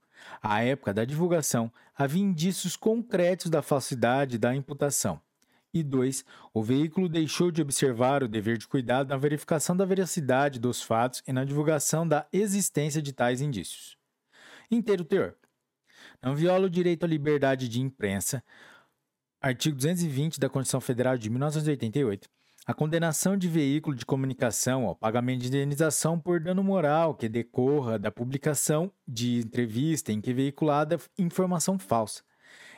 À 0.41 0.65
época 0.65 0.95
da 0.95 1.05
divulgação, 1.05 1.71
havia 1.95 2.23
indícios 2.23 2.75
concretos 2.75 3.51
da 3.51 3.61
falsidade 3.61 4.39
da 4.39 4.55
imputação. 4.55 5.21
E 5.77 5.83
2. 5.83 6.25
O 6.55 6.63
veículo 6.63 7.09
deixou 7.09 7.51
de 7.51 7.61
observar 7.61 8.23
o 8.23 8.29
dever 8.29 8.57
de 8.57 8.67
cuidado 8.67 9.09
na 9.09 9.17
verificação 9.19 9.77
da 9.77 9.85
veracidade 9.85 10.59
dos 10.59 10.83
fatos 10.83 11.23
e 11.27 11.33
na 11.33 11.45
divulgação 11.45 12.09
da 12.09 12.27
existência 12.33 13.03
de 13.03 13.13
tais 13.13 13.43
indícios. 13.43 13.99
Inteiro 14.71 15.05
teor. 15.05 15.35
Não 16.23 16.35
viola 16.35 16.67
o 16.67 16.71
direito 16.71 17.05
à 17.05 17.07
liberdade 17.07 17.69
de 17.69 17.81
imprensa, 17.81 18.43
artigo 19.41 19.77
220 19.77 20.41
da 20.41 20.49
Constituição 20.49 20.81
Federal 20.81 21.19
de 21.19 21.29
1988, 21.29 22.29
a 22.67 22.75
condenação 22.75 23.37
de 23.37 23.47
veículo 23.47 23.95
de 23.95 24.07
comunicação 24.07 24.87
ao 24.87 24.97
pagamento 24.97 25.43
de 25.43 25.49
indenização 25.49 26.19
por 26.19 26.41
dano 26.41 26.65
moral 26.65 27.15
que 27.15 27.29
decorra 27.29 27.99
da 27.99 28.11
publicação 28.11 28.91
de 29.07 29.41
entrevista 29.41 30.11
em 30.11 30.21
que 30.21 30.31
é 30.31 30.35
veiculada 30.35 30.99
informação 31.19 31.79
falsa. 31.79 32.23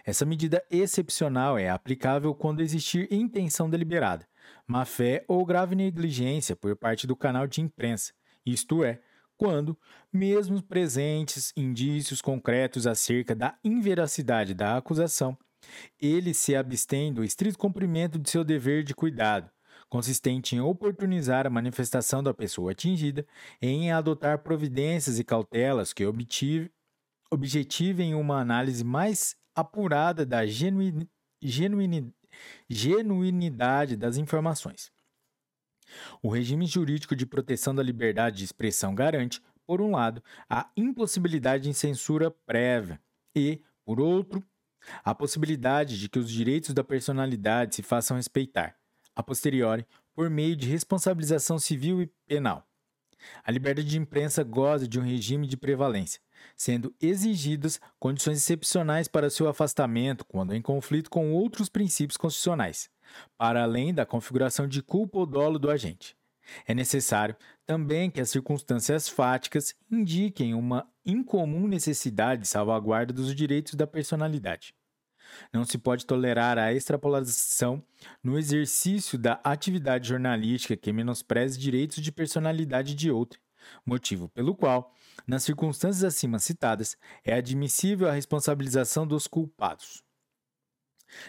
Essa 0.09 0.25
medida 0.25 0.65
excepcional 0.71 1.59
é 1.59 1.69
aplicável 1.69 2.35
quando 2.35 2.63
existir 2.63 3.13
intenção 3.13 3.69
deliberada, 3.69 4.27
má-fé 4.67 5.23
ou 5.29 5.45
grave 5.45 5.75
negligência 5.75 6.57
por 6.57 6.75
parte 6.75 7.07
do 7.07 7.15
canal 7.15 7.47
de 7.47 7.61
imprensa, 7.61 8.15
isto 8.47 8.83
é, 8.83 9.03
quando, 9.37 9.79
mesmo 10.11 10.63
presentes 10.63 11.53
indícios 11.55 12.23
concretos 12.23 12.87
acerca 12.87 13.35
da 13.35 13.59
inveracidade 13.63 14.55
da 14.55 14.79
acusação, 14.79 15.37
ele 16.01 16.33
se 16.33 16.57
abstém 16.57 17.13
do 17.13 17.23
estrito 17.23 17.59
cumprimento 17.59 18.19
de 18.19 18.31
seu 18.31 18.43
dever 18.43 18.85
de 18.85 18.95
cuidado, 18.95 19.51
consistente 19.91 20.57
em 20.57 20.61
oportunizar 20.61 21.47
a 21.47 21.51
manifestação 21.51 22.23
da 22.23 22.33
pessoa 22.33 22.73
atingida, 22.73 23.27
em 23.61 23.93
adotar 23.93 24.39
providências 24.39 25.19
e 25.19 25.25
cautelas 25.25 25.93
que 25.93 26.07
objetivem 27.31 28.15
uma 28.15 28.41
análise 28.41 28.83
mais 28.83 29.37
apurada 29.61 30.25
da 30.25 30.47
genuini, 30.47 31.11
genuini, 31.43 32.15
genuinidade 32.69 33.97
das 33.97 34.17
informações. 34.17 34.93
O 36.23 36.29
regime 36.29 36.67
jurídico 36.67 37.17
de 37.17 37.27
proteção 37.27 37.75
da 37.75 37.83
liberdade 37.83 38.37
de 38.37 38.45
expressão 38.45 38.95
garante, 38.95 39.43
por 39.67 39.81
um 39.81 39.93
lado, 39.93 40.23
a 40.49 40.71
impossibilidade 40.77 41.65
de 41.65 41.75
censura 41.75 42.31
prévia 42.31 43.01
e, 43.35 43.61
por 43.85 44.01
outro, 44.01 44.45
a 45.03 45.15
possibilidade 45.15 45.99
de 45.99 46.09
que 46.09 46.19
os 46.19 46.31
direitos 46.31 46.73
da 46.73 46.85
personalidade 46.85 47.75
se 47.75 47.83
façam 47.83 48.17
respeitar, 48.17 48.77
a 49.15 49.23
posteriori, 49.23 49.85
por 50.15 50.31
meio 50.31 50.55
de 50.55 50.69
responsabilização 50.69 51.59
civil 51.59 52.01
e 52.01 52.07
penal. 52.27 52.65
A 53.43 53.51
liberdade 53.51 53.89
de 53.89 53.99
imprensa 53.99 54.45
goza 54.45 54.87
de 54.87 55.01
um 55.01 55.03
regime 55.03 55.47
de 55.47 55.57
prevalência, 55.57 56.21
sendo 56.57 56.95
exigidas 57.01 57.81
condições 57.99 58.39
excepcionais 58.39 59.09
para 59.09 59.31
seu 59.31 59.49
afastamento 59.49 60.25
quando 60.25 60.55
em 60.55 60.63
conflito 60.63 61.11
com 61.11 61.33
outros 61.33 61.69
princípios 61.69 62.17
constitucionais, 62.17 62.91
para 63.37 63.63
além 63.63 63.95
da 63.95 64.07
configuração 64.07 64.67
de 64.67 64.83
culpa 64.83 65.19
ou 65.19 65.27
dolo 65.27 65.59
do 65.59 65.71
agente. 65.71 66.17
É 66.67 66.75
necessário 66.75 67.37
também 67.67 68.11
que 68.11 68.21
as 68.21 68.31
circunstâncias 68.31 69.09
fáticas 69.09 69.75
indiquem 69.91 70.55
uma 70.55 70.87
incomum 71.05 71.67
necessidade 71.67 72.43
de 72.43 72.49
salvaguarda 72.49 73.13
dos 73.13 73.35
direitos 73.35 73.75
da 73.75 73.87
personalidade. 73.87 74.75
Não 75.53 75.65
se 75.65 75.77
pode 75.77 76.07
tolerar 76.07 76.59
a 76.59 76.73
extrapolação 76.73 77.83
no 78.23 78.39
exercício 78.39 79.19
da 79.19 79.41
atividade 79.45 80.09
jornalística 80.09 80.77
que 80.77 80.93
menospreze 80.93 81.59
direitos 81.59 82.03
de 82.03 82.11
personalidade 82.11 82.95
de 82.95 83.11
outra, 83.11 83.39
motivo 83.85 84.29
pelo 84.31 84.55
qual, 84.55 84.95
nas 85.27 85.43
circunstâncias 85.43 86.05
acima 86.05 86.39
citadas, 86.39 86.97
é 87.25 87.35
admissível 87.35 88.09
a 88.09 88.13
responsabilização 88.13 89.07
dos 89.07 89.27
culpados. 89.27 90.03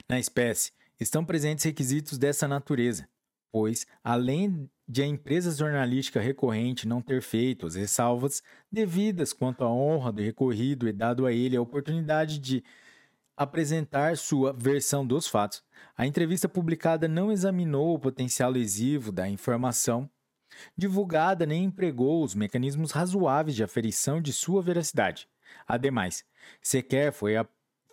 Na 0.07 0.19
espécie, 0.19 0.71
estão 0.99 1.23
presentes 1.23 1.63
requisitos 1.65 2.17
dessa 2.17 2.47
natureza, 2.47 3.07
pois, 3.51 3.85
além 4.03 4.69
de 4.87 5.01
a 5.01 5.05
empresa 5.05 5.51
jornalística 5.51 6.19
recorrente 6.19 6.87
não 6.87 7.01
ter 7.01 7.21
feito 7.21 7.65
as 7.65 7.75
ressalvas 7.75 8.41
devidas 8.71 9.31
quanto 9.31 9.63
à 9.63 9.71
honra 9.71 10.11
do 10.11 10.21
recorrido 10.21 10.87
e 10.87 10.93
dado 10.93 11.25
a 11.25 11.31
ele 11.31 11.55
a 11.55 11.61
oportunidade 11.61 12.39
de 12.39 12.63
apresentar 13.37 14.17
sua 14.17 14.51
versão 14.51 15.07
dos 15.07 15.27
fatos, 15.27 15.63
a 15.95 16.05
entrevista 16.05 16.49
publicada 16.49 17.07
não 17.07 17.31
examinou 17.31 17.95
o 17.95 17.99
potencial 17.99 18.51
lesivo 18.51 19.13
da 19.13 19.29
informação 19.29 20.09
divulgada 20.77 21.45
nem 21.45 21.65
empregou 21.65 22.23
os 22.23 22.35
mecanismos 22.35 22.91
razoáveis 22.91 23.55
de 23.55 23.63
aferição 23.63 24.21
de 24.21 24.33
sua 24.33 24.61
veracidade. 24.61 25.27
Ademais, 25.67 26.23
sequer 26.61 27.11
foi, 27.11 27.35
a, 27.35 27.45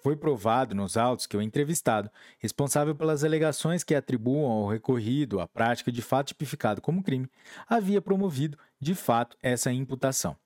foi 0.02 0.16
provado 0.16 0.74
nos 0.74 0.96
autos 0.96 1.26
que 1.26 1.36
o 1.36 1.42
entrevistado, 1.42 2.10
responsável 2.38 2.94
pelas 2.94 3.24
alegações 3.24 3.82
que 3.82 3.94
atribuam 3.94 4.50
ao 4.50 4.68
recorrido 4.68 5.40
a 5.40 5.48
prática 5.48 5.90
de 5.90 6.02
fato 6.02 6.28
tipificado 6.28 6.80
como 6.80 7.02
crime, 7.02 7.30
havia 7.68 8.00
promovido, 8.00 8.58
de 8.80 8.94
fato, 8.94 9.36
essa 9.42 9.72
imputação. 9.72 10.36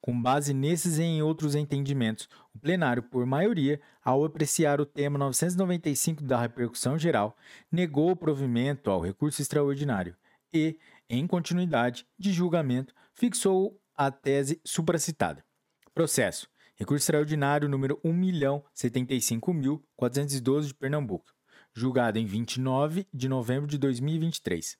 Com 0.00 0.20
base 0.20 0.54
nesses 0.54 0.98
e 0.98 1.02
em 1.02 1.22
outros 1.22 1.54
entendimentos, 1.54 2.28
o 2.54 2.58
plenário, 2.58 3.02
por 3.02 3.26
maioria, 3.26 3.80
ao 4.04 4.24
apreciar 4.24 4.80
o 4.80 4.86
tema 4.86 5.18
995 5.18 6.22
da 6.22 6.40
repercussão 6.40 6.98
geral, 6.98 7.36
negou 7.72 8.10
o 8.10 8.16
provimento 8.16 8.90
ao 8.90 9.00
recurso 9.00 9.42
extraordinário 9.42 10.14
e, 10.54 10.78
em 11.08 11.26
continuidade 11.26 12.06
de 12.18 12.32
julgamento, 12.32 12.94
fixou 13.14 13.80
a 13.94 14.10
tese 14.10 14.60
supracitada. 14.64 15.44
Processo. 15.94 16.48
Recurso 16.78 17.04
extraordinário 17.04 17.70
número 17.70 17.98
1.075.412 18.04 20.66
de 20.66 20.74
Pernambuco, 20.74 21.32
julgado 21.72 22.18
em 22.18 22.26
29 22.26 23.08
de 23.14 23.30
novembro 23.30 23.66
de 23.66 23.78
2023. 23.78 24.76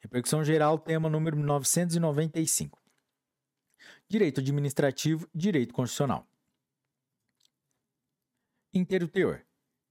Repercussão 0.00 0.44
geral, 0.44 0.78
tema 0.78 1.10
número 1.10 1.36
995. 1.36 2.80
Direito 4.08 4.40
administrativo, 4.40 5.28
direito 5.34 5.74
constitucional. 5.74 6.24
Inteiro 8.72 9.08
teor. 9.08 9.44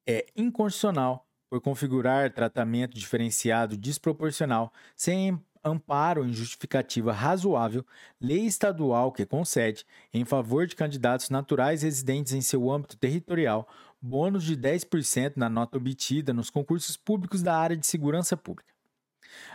É 0.07 0.27
inconstitucional 0.35 1.27
por 1.49 1.59
configurar 1.59 2.31
tratamento 2.31 2.95
diferenciado 2.95 3.75
desproporcional 3.75 4.71
sem 4.95 5.37
amparo 5.63 6.25
em 6.25 6.33
justificativa 6.33 7.11
razoável, 7.11 7.85
lei 8.19 8.45
estadual 8.45 9.11
que 9.11 9.25
concede, 9.25 9.85
em 10.13 10.25
favor 10.25 10.67
de 10.67 10.75
candidatos 10.75 11.29
naturais 11.29 11.81
residentes 11.81 12.33
em 12.33 12.41
seu 12.41 12.71
âmbito 12.71 12.97
territorial, 12.97 13.67
bônus 14.01 14.43
de 14.43 14.55
10% 14.55 15.33
na 15.35 15.49
nota 15.49 15.77
obtida 15.77 16.33
nos 16.33 16.49
concursos 16.49 16.95
públicos 16.95 17.41
da 17.41 17.55
área 17.55 17.77
de 17.77 17.85
segurança 17.85 18.37
pública. 18.37 18.73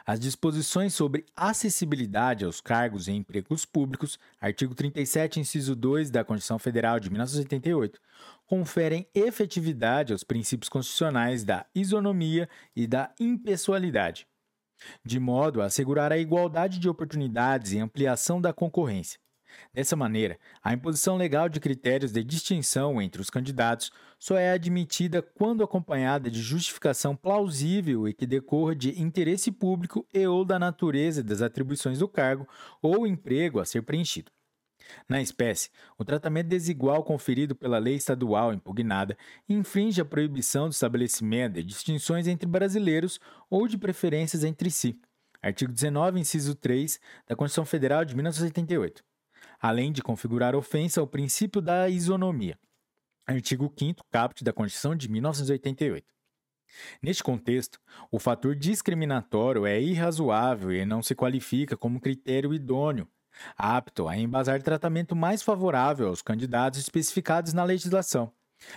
As 0.06 0.20
disposições 0.20 0.94
sobre 0.94 1.24
acessibilidade 1.34 2.44
aos 2.44 2.60
cargos 2.60 3.08
em 3.08 3.16
empregos 3.16 3.64
públicos, 3.64 4.18
artigo 4.40 4.74
37, 4.74 5.40
inciso 5.40 5.74
2 5.74 6.10
da 6.10 6.24
Constituição 6.24 6.58
Federal 6.58 7.00
de 7.00 7.10
1988, 7.10 8.00
conferem 8.46 9.08
efetividade 9.14 10.12
aos 10.12 10.22
princípios 10.22 10.68
constitucionais 10.68 11.44
da 11.44 11.66
isonomia 11.74 12.48
e 12.76 12.86
da 12.86 13.12
impessoalidade, 13.18 14.26
de 15.04 15.18
modo 15.18 15.62
a 15.62 15.66
assegurar 15.66 16.12
a 16.12 16.18
igualdade 16.18 16.78
de 16.78 16.88
oportunidades 16.88 17.72
e 17.72 17.78
ampliação 17.78 18.40
da 18.40 18.52
concorrência. 18.52 19.18
Dessa 19.72 19.96
maneira, 19.96 20.38
a 20.62 20.72
imposição 20.72 21.16
legal 21.16 21.48
de 21.48 21.60
critérios 21.60 22.12
de 22.12 22.22
distinção 22.22 23.00
entre 23.00 23.20
os 23.20 23.30
candidatos 23.30 23.90
só 24.18 24.36
é 24.36 24.52
admitida 24.52 25.22
quando 25.22 25.62
acompanhada 25.62 26.30
de 26.30 26.40
justificação 26.40 27.14
plausível 27.14 28.08
e 28.08 28.14
que 28.14 28.26
decorra 28.26 28.74
de 28.74 29.00
interesse 29.00 29.52
público 29.52 30.06
e 30.12 30.26
ou 30.26 30.44
da 30.44 30.58
natureza 30.58 31.22
das 31.22 31.42
atribuições 31.42 31.98
do 31.98 32.08
cargo 32.08 32.48
ou 32.82 33.06
emprego 33.06 33.60
a 33.60 33.64
ser 33.64 33.82
preenchido. 33.82 34.30
Na 35.08 35.20
espécie, 35.20 35.70
o 35.98 36.04
tratamento 36.04 36.48
desigual 36.48 37.02
conferido 37.02 37.54
pela 37.54 37.78
lei 37.78 37.94
estadual 37.94 38.52
impugnada 38.52 39.16
infringe 39.48 40.00
a 40.00 40.04
proibição 40.04 40.68
do 40.68 40.72
estabelecimento 40.72 41.54
de 41.54 41.64
distinções 41.64 42.26
entre 42.26 42.48
brasileiros 42.48 43.18
ou 43.48 43.66
de 43.66 43.78
preferências 43.78 44.44
entre 44.44 44.70
si. 44.70 44.98
Artigo 45.42 45.72
19, 45.72 46.20
inciso 46.20 46.54
3 46.54 46.98
da 47.28 47.36
Constituição 47.36 47.64
Federal 47.64 48.04
de 48.04 48.14
1988 48.14 49.02
além 49.60 49.92
de 49.92 50.02
configurar 50.02 50.54
ofensa 50.54 51.00
ao 51.00 51.06
princípio 51.06 51.62
da 51.62 51.88
isonomia. 51.88 52.58
Artigo 53.26 53.72
5 53.74 54.04
caput 54.10 54.44
da 54.44 54.52
Constituição 54.52 54.94
de 54.94 55.08
1988. 55.10 56.06
Neste 57.02 57.22
contexto, 57.22 57.80
o 58.10 58.18
fator 58.18 58.54
discriminatório 58.54 59.64
é 59.64 59.80
irrazoável 59.80 60.72
e 60.72 60.84
não 60.84 61.02
se 61.02 61.14
qualifica 61.14 61.76
como 61.76 62.00
critério 62.00 62.52
idôneo, 62.52 63.08
apto 63.56 64.08
a 64.08 64.16
embasar 64.16 64.62
tratamento 64.62 65.14
mais 65.14 65.42
favorável 65.42 66.08
aos 66.08 66.22
candidatos 66.22 66.80
especificados 66.80 67.52
na 67.52 67.64
legislação. 67.64 68.32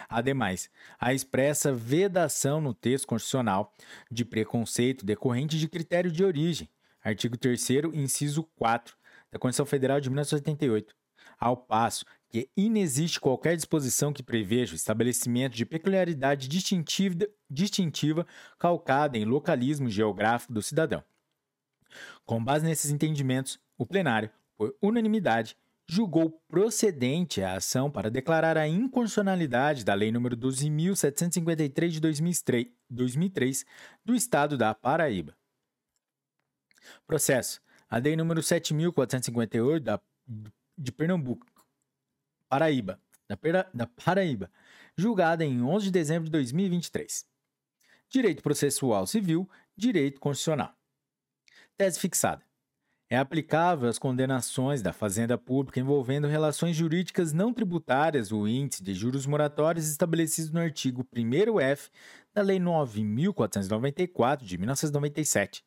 Ademais, 0.10 0.70
a 1.00 1.14
expressa 1.14 1.72
vedação 1.74 2.60
no 2.60 2.74
texto 2.74 3.08
constitucional 3.08 3.74
de 4.12 4.26
preconceito 4.26 5.06
decorrente 5.06 5.58
de 5.58 5.68
critério 5.68 6.12
de 6.12 6.24
origem, 6.24 6.70
artigo 7.04 7.38
3 7.38 7.70
inciso 7.94 8.44
4, 8.56 8.96
da 9.32 9.40
Constituição 9.40 9.66
Federal 9.66 10.00
de 10.00 10.10
1988, 10.10 10.96
ao 11.40 11.56
passo 11.56 12.06
que 12.30 12.50
inexiste 12.58 13.20
qualquer 13.20 13.56
disposição 13.56 14.12
que 14.12 14.24
preveja 14.24 14.74
o 14.74 14.76
estabelecimento 14.76 15.56
de 15.56 15.66
peculiaridade 15.66 16.48
distintiva, 16.48 17.26
distintiva 17.50 18.28
calcada 18.60 19.18
em 19.18 19.26
localismo 19.26 19.90
geográfico 19.90 20.54
do 20.54 20.62
cidadão. 20.62 21.04
Com 22.26 22.44
base 22.44 22.66
nesses 22.66 22.92
entendimentos, 22.92 23.60
o 23.78 23.86
plenário, 23.86 24.30
por 24.58 24.76
unanimidade, 24.82 25.56
julgou 25.88 26.42
procedente 26.50 27.42
a 27.42 27.56
ação 27.56 27.90
para 27.90 28.12
declarar 28.12 28.58
a 28.58 28.68
inconstitucionalidade 28.68 29.86
da 29.86 29.94
Lei 29.94 30.12
nº 30.12 30.36
12.753 30.36 31.88
de 31.90 32.02
2003 32.90 33.66
do 34.04 34.14
Estado 34.14 34.58
da 34.58 34.74
Paraíba. 34.74 35.38
Processo. 37.06 37.62
A 37.90 37.98
Lei 37.98 38.16
nº 38.16 38.40
7.458 38.40 39.80
da, 39.80 40.02
de 40.78 40.92
Pernambuco, 40.92 41.46
Paraíba, 42.50 43.00
da, 43.28 43.38
Pera, 43.38 43.70
da 43.74 43.88
Paraíba, 43.88 44.52
julgada 44.98 45.46
em 45.46 45.62
11 45.62 45.86
de 45.86 45.92
dezembro 45.92 46.26
de 46.26 46.32
2023. 46.32 47.26
Direito 48.10 48.42
processual 48.44 49.06
civil, 49.08 49.50
direito 49.76 50.20
constitucional. 50.20 50.74
Tese 51.78 52.00
fixada. 52.00 52.47
É 53.10 53.18
aplicável 53.18 53.88
às 53.88 53.98
condenações 53.98 54.82
da 54.82 54.92
Fazenda 54.92 55.38
Pública 55.38 55.80
envolvendo 55.80 56.28
relações 56.28 56.76
jurídicas 56.76 57.32
não 57.32 57.54
tributárias 57.54 58.34
o 58.34 58.46
índice 58.46 58.84
de 58.84 58.94
juros 58.94 59.26
moratórios 59.26 59.88
estabelecido 59.88 60.52
no 60.52 60.60
artigo 60.60 61.06
1º-F 61.06 61.90
da 62.34 62.42
Lei 62.42 62.60
9.494 62.60 64.44
de 64.44 64.58
1997, 64.58 65.64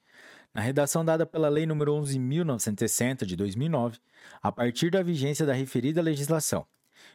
na 0.53 0.60
redação 0.60 1.03
dada 1.03 1.24
pela 1.24 1.49
Lei 1.49 1.65
nº 1.65 1.83
11.960 1.83 3.24
de 3.24 3.35
2009, 3.37 3.99
a 4.42 4.53
partir 4.53 4.90
da 4.90 5.03
vigência 5.03 5.47
da 5.47 5.55
referida 5.55 6.03
legislação, 6.03 6.67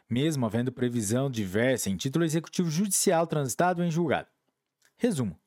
mesmo 0.10 0.48
havendo 0.48 0.72
previsão 0.72 1.30
diversa 1.30 1.88
em 1.88 1.96
título 1.96 2.26
executivo 2.26 2.72
judicial 2.72 3.28
transitado 3.28 3.84
em 3.84 3.92
julgado. 3.92 4.30
Resumo. 4.98 5.40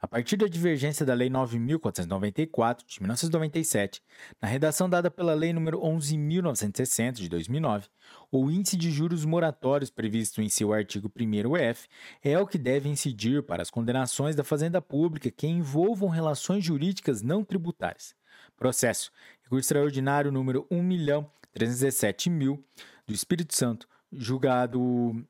A 0.00 0.08
partir 0.08 0.36
da 0.36 0.46
divergência 0.46 1.04
da 1.04 1.14
Lei 1.14 1.28
9.494, 1.28 2.84
de 2.86 3.00
1997, 3.00 4.02
na 4.40 4.48
redação 4.48 4.88
dada 4.88 5.10
pela 5.10 5.34
Lei 5.34 5.52
nº 5.52 5.72
11.960, 5.72 7.12
de 7.12 7.28
2009, 7.28 7.88
o 8.30 8.50
índice 8.50 8.76
de 8.76 8.90
juros 8.90 9.24
moratórios 9.24 9.90
previsto 9.90 10.40
em 10.40 10.48
seu 10.48 10.72
artigo 10.72 11.10
1º-F 11.10 11.88
é 12.22 12.38
o 12.38 12.46
que 12.46 12.58
deve 12.58 12.88
incidir 12.88 13.42
para 13.42 13.62
as 13.62 13.70
condenações 13.70 14.36
da 14.36 14.44
Fazenda 14.44 14.80
Pública 14.80 15.30
que 15.30 15.46
envolvam 15.46 16.08
relações 16.08 16.64
jurídicas 16.64 17.22
não 17.22 17.44
tributárias. 17.44 18.14
Processo. 18.56 19.10
Recurso 19.42 19.66
extraordinário 19.66 20.30
número 20.30 20.66
1.317.000 20.70 22.62
do 23.06 23.14
Espírito 23.14 23.54
Santo, 23.54 23.88
julgado 24.12 25.26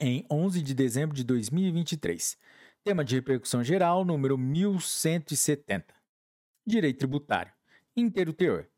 em 0.00 0.24
11 0.30 0.62
de 0.62 0.74
dezembro 0.74 1.14
de 1.14 1.24
2023. 1.24 2.38
Tema 2.86 3.04
de 3.04 3.16
repercussão 3.16 3.64
geral, 3.64 4.04
número 4.04 4.38
1170. 4.38 5.92
Direito 6.64 6.98
tributário. 6.98 7.52
Inteiro 7.96 8.32
teor. 8.32 8.68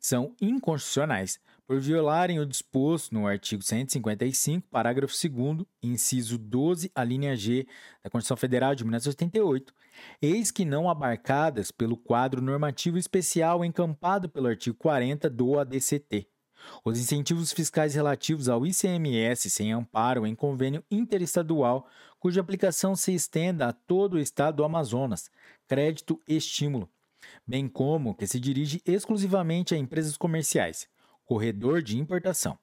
São 0.00 0.34
inconstitucionais 0.40 1.38
por 1.64 1.78
violarem 1.78 2.40
o 2.40 2.44
disposto 2.44 3.14
no 3.14 3.24
artigo 3.24 3.62
155, 3.62 4.66
parágrafo 4.68 5.14
2 5.14 5.64
inciso 5.80 6.38
12, 6.38 6.90
a 6.92 7.04
linha 7.04 7.36
G 7.36 7.64
da 8.02 8.10
Constituição 8.10 8.36
Federal 8.36 8.74
de 8.74 8.82
1988, 8.82 9.72
eis 10.20 10.50
que 10.50 10.64
não 10.64 10.90
abarcadas 10.90 11.70
pelo 11.70 11.96
quadro 11.96 12.42
normativo 12.42 12.98
especial 12.98 13.64
encampado 13.64 14.28
pelo 14.28 14.48
artigo 14.48 14.76
40 14.76 15.30
do 15.30 15.56
ADCT, 15.60 16.26
os 16.84 16.98
incentivos 16.98 17.52
fiscais 17.52 17.94
relativos 17.94 18.48
ao 18.48 18.66
ICMS 18.66 19.50
sem 19.50 19.72
amparo 19.72 20.26
em 20.26 20.34
convênio 20.34 20.84
interestadual, 20.90 21.86
cuja 22.18 22.40
aplicação 22.40 22.94
se 22.94 23.14
estenda 23.14 23.68
a 23.68 23.72
todo 23.72 24.14
o 24.14 24.18
estado 24.18 24.56
do 24.56 24.64
Amazonas, 24.64 25.30
crédito 25.66 26.20
estímulo, 26.26 26.88
bem 27.46 27.68
como 27.68 28.14
que 28.14 28.26
se 28.26 28.38
dirige 28.38 28.80
exclusivamente 28.84 29.74
a 29.74 29.78
empresas 29.78 30.16
comerciais, 30.16 30.88
corredor 31.24 31.82
de 31.82 31.98
importação. 31.98 32.58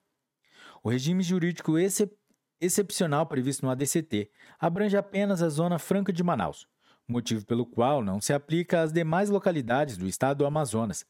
O 0.83 0.89
regime 0.89 1.23
jurídico 1.23 1.77
excep 1.77 2.13
excepcional 2.61 3.25
previsto 3.25 3.65
no 3.65 3.71
ADCT 3.71 4.29
abrange 4.59 4.97
apenas 4.97 5.41
a 5.41 5.47
Zona 5.47 5.79
Franca 5.79 6.11
de 6.11 6.21
Manaus, 6.21 6.67
motivo 7.07 7.45
pelo 7.45 7.65
qual 7.65 8.03
não 8.03 8.19
se 8.19 8.33
aplica 8.33 8.81
às 8.81 8.91
demais 8.91 9.29
localidades 9.29 9.97
do 9.97 10.07
estado 10.07 10.39
do 10.39 10.45
Amazonas, 10.45 11.05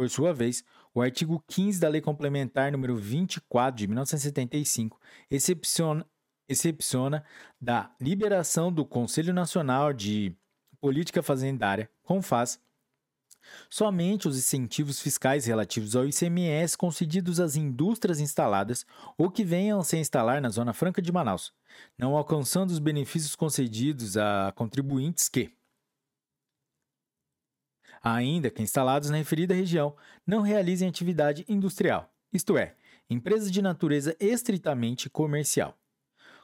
por 0.00 0.08
sua 0.08 0.32
vez, 0.32 0.64
o 0.94 1.02
artigo 1.02 1.44
15 1.46 1.78
da 1.78 1.86
Lei 1.86 2.00
Complementar 2.00 2.72
número 2.72 2.96
24 2.96 3.76
de 3.76 3.86
1975 3.86 4.98
excepciona, 5.30 6.06
excepciona 6.48 7.22
da 7.60 7.94
liberação 8.00 8.72
do 8.72 8.82
Conselho 8.86 9.34
Nacional 9.34 9.92
de 9.92 10.34
Política 10.80 11.22
Fazendária, 11.22 11.90
CONFAS, 12.02 12.58
somente 13.68 14.26
os 14.26 14.38
incentivos 14.38 15.00
fiscais 15.00 15.44
relativos 15.44 15.94
ao 15.94 16.06
ICMS 16.06 16.78
concedidos 16.78 17.38
às 17.38 17.54
indústrias 17.54 18.20
instaladas 18.20 18.86
ou 19.18 19.30
que 19.30 19.44
venham 19.44 19.80
a 19.80 19.84
se 19.84 19.98
instalar 19.98 20.40
na 20.40 20.48
Zona 20.48 20.72
Franca 20.72 21.02
de 21.02 21.12
Manaus, 21.12 21.52
não 21.98 22.16
alcançando 22.16 22.70
os 22.70 22.78
benefícios 22.78 23.36
concedidos 23.36 24.16
a 24.16 24.50
contribuintes 24.56 25.28
que, 25.28 25.52
ainda 28.02 28.50
que 28.50 28.62
instalados 28.62 29.10
na 29.10 29.16
referida 29.16 29.54
região, 29.54 29.94
não 30.26 30.40
realizem 30.40 30.88
atividade 30.88 31.44
industrial, 31.48 32.12
isto 32.32 32.56
é, 32.56 32.74
empresas 33.08 33.50
de 33.50 33.60
natureza 33.60 34.16
estritamente 34.18 35.10
comercial. 35.10 35.76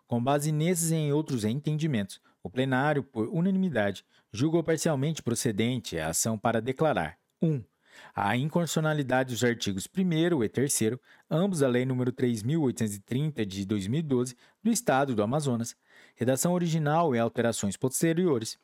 Com 0.06 0.22
base 0.22 0.52
nesses 0.52 0.90
e 0.90 0.94
em 0.94 1.12
outros 1.12 1.44
entendimentos, 1.44 2.20
o 2.42 2.50
plenário, 2.50 3.02
por 3.02 3.28
unanimidade, 3.28 4.04
julgou 4.32 4.62
parcialmente 4.62 5.22
procedente 5.22 5.98
a 5.98 6.08
ação 6.08 6.38
para 6.38 6.60
declarar 6.60 7.18
1. 7.42 7.48
Um, 7.48 7.64
a 8.14 8.36
inconstitucionalidade 8.36 9.32
dos 9.32 9.42
artigos 9.42 9.88
1 9.88 10.44
e 10.44 10.48
3, 10.48 10.80
ambos 11.30 11.60
da 11.60 11.68
Lei 11.68 11.84
nº 11.84 12.12
3.830 12.12 13.44
de 13.46 13.64
2012 13.64 14.36
do 14.62 14.70
Estado 14.70 15.14
do 15.14 15.22
Amazonas, 15.22 15.74
redação 16.14 16.52
original 16.52 17.14
e 17.14 17.18
alterações 17.18 17.76
posteriores. 17.76 18.58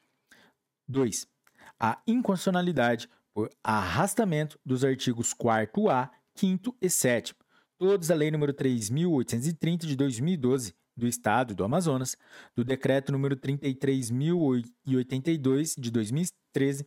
2 0.86 1.31
a 1.78 2.00
inconstitucionalidade 2.06 3.08
por 3.34 3.50
arrastamento 3.62 4.58
dos 4.64 4.82
artigos 4.84 5.34
4A, 5.34 6.08
5 6.34 6.74
e 6.80 6.88
7, 6.88 7.34
todos 7.78 8.08
da 8.08 8.14
Lei 8.14 8.30
nº 8.30 8.52
3.830 8.52 9.86
de 9.86 9.94
2012 9.96 10.74
do 10.96 11.06
Estado 11.06 11.54
do 11.54 11.62
Amazonas, 11.64 12.16
do 12.54 12.64
Decreto 12.64 13.12
nº 13.12 13.36
33.082 13.36 15.80
de 15.80 15.90
2013 15.90 16.86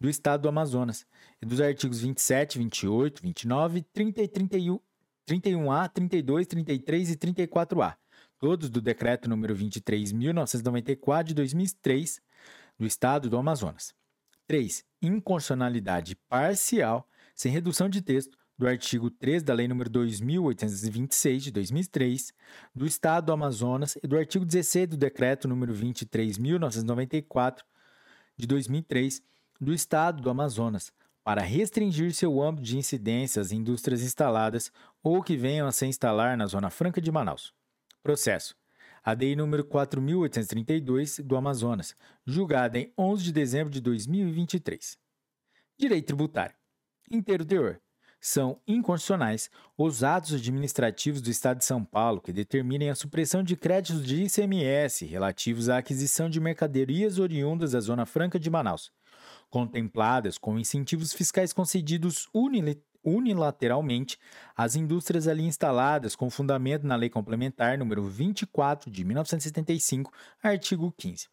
do 0.00 0.08
Estado 0.08 0.42
do 0.42 0.48
Amazonas 0.48 1.04
e 1.40 1.46
dos 1.46 1.60
artigos 1.60 2.00
27, 2.00 2.58
28, 2.58 3.22
29, 3.22 3.82
30 3.92 4.22
e 4.22 4.28
31, 4.28 4.80
31A, 5.28 5.88
32, 5.88 6.46
33 6.46 7.10
e 7.10 7.16
34A, 7.16 7.96
todos 8.38 8.70
do 8.70 8.80
Decreto 8.80 9.28
nº 9.28 9.54
23.994 9.54 11.24
de 11.24 11.34
2003 11.34 12.22
do 12.78 12.86
Estado 12.86 13.28
do 13.28 13.36
Amazonas. 13.36 13.92
3. 14.46 14.84
Inconstitucionalidade 15.00 16.16
parcial, 16.28 17.08
sem 17.34 17.50
redução 17.50 17.88
de 17.88 18.02
texto, 18.02 18.36
do 18.58 18.68
artigo 18.68 19.10
3 19.10 19.42
da 19.42 19.54
Lei 19.54 19.66
nº 19.66 19.88
2.826, 19.88 21.38
de 21.38 21.50
2003, 21.50 22.32
do 22.74 22.86
Estado 22.86 23.26
do 23.26 23.32
Amazonas 23.32 23.96
e 24.02 24.06
do 24.06 24.16
artigo 24.16 24.44
16 24.44 24.88
do 24.88 24.96
Decreto 24.96 25.48
nº 25.48 25.72
23.994, 25.72 27.62
de 28.36 28.46
2003, 28.46 29.22
do 29.60 29.72
Estado 29.72 30.22
do 30.22 30.30
Amazonas, 30.30 30.92
para 31.24 31.42
restringir 31.42 32.12
seu 32.14 32.42
âmbito 32.42 32.66
de 32.66 32.78
incidência 32.78 33.40
às 33.40 33.52
indústrias 33.52 34.02
instaladas 34.02 34.70
ou 35.02 35.22
que 35.22 35.36
venham 35.36 35.66
a 35.66 35.72
se 35.72 35.86
instalar 35.86 36.36
na 36.36 36.46
Zona 36.46 36.70
Franca 36.70 37.00
de 37.00 37.10
Manaus. 37.10 37.52
Processo 38.02 38.54
a 39.02 39.14
DEI 39.14 39.34
número 39.34 39.64
4832 39.64 41.18
do 41.20 41.36
Amazonas, 41.36 41.96
julgada 42.24 42.78
em 42.78 42.92
11 42.96 43.24
de 43.24 43.32
dezembro 43.32 43.72
de 43.72 43.80
2023. 43.80 44.96
Direito 45.78 46.06
tributário. 46.06 46.54
Inteiro 47.10 47.44
teor. 47.44 47.80
São 48.20 48.60
inconstitucionais 48.68 49.50
os 49.76 50.04
atos 50.04 50.34
administrativos 50.34 51.20
do 51.20 51.28
Estado 51.28 51.58
de 51.58 51.64
São 51.64 51.84
Paulo 51.84 52.20
que 52.20 52.32
determinem 52.32 52.88
a 52.88 52.94
supressão 52.94 53.42
de 53.42 53.56
créditos 53.56 54.06
de 54.06 54.22
ICMS 54.22 55.04
relativos 55.06 55.68
à 55.68 55.78
aquisição 55.78 56.30
de 56.30 56.38
mercadorias 56.38 57.18
oriundas 57.18 57.72
da 57.72 57.80
Zona 57.80 58.06
Franca 58.06 58.38
de 58.38 58.48
Manaus, 58.48 58.92
contempladas 59.50 60.38
com 60.38 60.56
incentivos 60.56 61.12
fiscais 61.12 61.52
concedidos 61.52 62.28
unilateralmente 62.32 62.91
às 64.56 64.76
indústrias 64.76 65.26
ali 65.26 65.44
instaladas 65.44 66.14
com 66.14 66.30
fundamento 66.30 66.86
na 66.86 66.96
Lei 66.96 67.10
Complementar 67.10 67.78
número 67.78 68.04
24 68.04 68.90
de 68.90 69.04
1975, 69.04 70.12
artigo 70.42 70.92
15. 70.96 71.28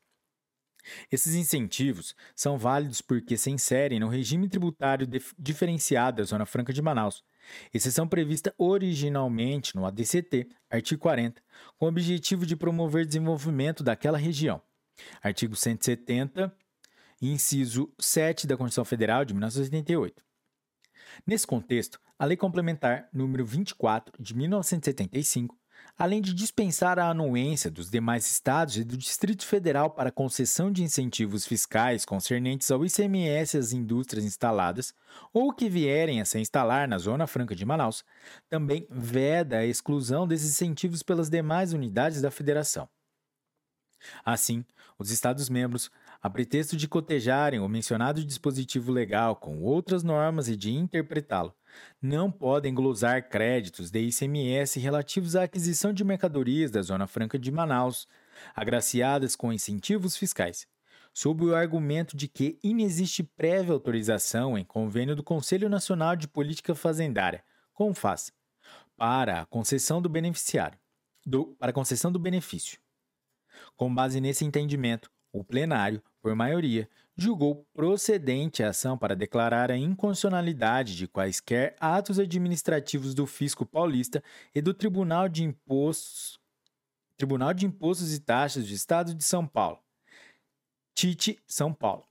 Esses 1.12 1.35
incentivos 1.35 2.16
são 2.35 2.58
válidos 2.58 3.02
porque 3.02 3.38
se 3.38 3.52
inserem 3.52 4.00
no 4.00 4.08
regime 4.08 4.48
tributário 4.48 5.08
diferenciado 5.38 6.18
da 6.18 6.24
Zona 6.24 6.46
Franca 6.46 6.74
de 6.74 6.82
Manaus, 6.82 7.24
exceção 7.74 8.08
prevista 8.08 8.53
originalmente 8.58 9.76
no 9.76 9.85
ADCT, 9.85 10.48
artigo 10.69 11.02
40, 11.02 11.42
com 11.78 11.85
o 11.85 11.90
objetivo 11.90 12.46
de 12.46 12.56
promover 12.56 13.06
desenvolvimento 13.06 13.84
daquela 13.84 14.18
região. 14.18 14.62
Artigo 15.22 15.56
170, 15.56 16.53
inciso 17.22 17.94
7 18.00 18.48
da 18.48 18.58
Constituição 18.58 18.85
Federal 18.85 19.24
de 19.24 19.34
1988. 19.34 20.28
Nesse 21.26 21.46
contexto, 21.46 22.00
a 22.18 22.26
Lei 22.26 22.38
Complementar 22.38 23.08
número 23.14 23.46
24 23.46 24.22
de 24.22 24.35
1975 24.35 25.60
além 25.98 26.22
de 26.22 26.34
dispensar 26.34 26.98
a 26.98 27.10
anuência 27.10 27.69
dos 27.69 27.90
demais 27.90 28.30
estados 28.30 28.78
e 28.78 28.84
do 28.84 28.98
Distrito 28.98 29.46
Federal 29.46 29.90
para 29.90 30.12
concessão 30.12 30.72
de 30.72 30.82
incentivos 30.82 31.46
fiscais 31.46 32.06
concernentes 32.06 32.72
ao 32.72 32.85
ICMS 32.85 33.58
às 33.58 33.74
indústrias 33.74 34.24
instaladas 34.24 34.94
ou 35.34 35.53
que 35.53 35.69
vierem 35.69 36.22
a 36.22 36.26
se 36.26 36.40
instalar 36.40 36.88
na 36.88 36.98
Zona 36.98 37.28
Franca 37.28 37.53
de 37.53 37.66
Manaus, 37.66 38.03
também 38.50 38.88
veda 38.90 39.58
a 39.58 39.66
exclusão 39.66 40.28
desses 40.28 40.52
incentivos 40.52 41.03
pelas 41.03 41.30
demais 41.30 41.74
unidades 41.74 42.22
da 42.22 42.32
Federação. 42.32 42.88
Assim, 44.24 44.64
os 44.98 45.12
Estados-membros, 45.12 45.92
a 46.22 46.30
pretexto 46.30 46.76
de 46.76 46.88
cotejarem 46.88 47.60
o 47.60 47.68
mencionado 47.68 48.24
dispositivo 48.26 48.92
legal 48.92 49.35
com 49.35 49.62
outras 49.62 50.03
normas 50.03 50.50
e 50.50 50.56
de 50.56 50.72
interpretá-lo, 50.72 51.53
não 52.02 52.30
podem 52.30 52.74
glosar 52.74 53.30
créditos 53.30 53.90
de 53.90 54.02
ICMS 54.02 54.80
relativos 54.80 55.35
à 55.35 55.44
aquisição 55.44 55.94
de 55.94 56.03
mercadorias 56.03 56.72
da 56.72 56.82
Zona 56.82 57.08
Franca 57.08 57.40
de 57.40 57.52
Manaus, 57.52 58.08
agraciadas 58.53 59.35
com 59.35 59.53
incentivos 59.53 60.18
fiscais, 60.18 60.68
sob 61.14 61.46
o 61.46 61.56
argumento 61.56 62.18
de 62.18 62.28
que 62.28 62.60
inexiste 62.64 63.24
prévia 63.24 63.74
autorização 63.74 64.58
em 64.58 64.66
convênio 64.66 65.16
do 65.16 65.24
Conselho 65.24 65.69
Nacional 65.69 66.16
de 66.16 66.28
Política 66.28 66.76
Fazendária, 66.76 67.44
CONFAS, 67.74 68.32
para 68.98 69.42
a 69.42 69.46
concessão 69.46 70.02
do 70.02 70.10
beneficiário, 70.10 70.78
do, 71.26 71.56
para 71.56 71.69
a 71.69 71.74
concessão 71.74 72.12
do 72.12 72.19
benefício. 72.19 72.78
Com 73.76 73.94
base 73.94 74.19
nesse 74.19 74.44
entendimento, 74.44 75.10
o 75.32 75.44
plenário, 75.44 76.02
por 76.22 76.35
maioria, 76.35 76.90
julgou 77.16 77.66
procedente 77.74 78.64
a 78.64 78.69
ação 78.69 78.98
para 78.98 79.16
declarar 79.16 79.72
a 79.72 79.78
inconstitucionalidade 79.78 80.96
de 80.96 81.08
quaisquer 81.08 81.76
atos 81.80 82.19
administrativos 82.19 83.14
do 83.14 83.26
Fisco 83.26 83.66
Paulista 83.66 84.24
e 84.53 84.62
do 84.62 84.74
Tribunal 84.74 85.28
de 85.28 85.44
Impostos, 85.44 86.40
Tribunal 87.18 87.53
de 87.53 87.66
Impostos 87.66 88.14
e 88.14 88.19
Taxas 88.19 88.66
do 88.66 88.74
Estado 88.74 89.14
de 89.14 89.24
São 89.24 89.46
Paulo, 89.46 89.80
TITE 90.94 91.40
São 91.46 91.74
Paulo, 91.74 92.08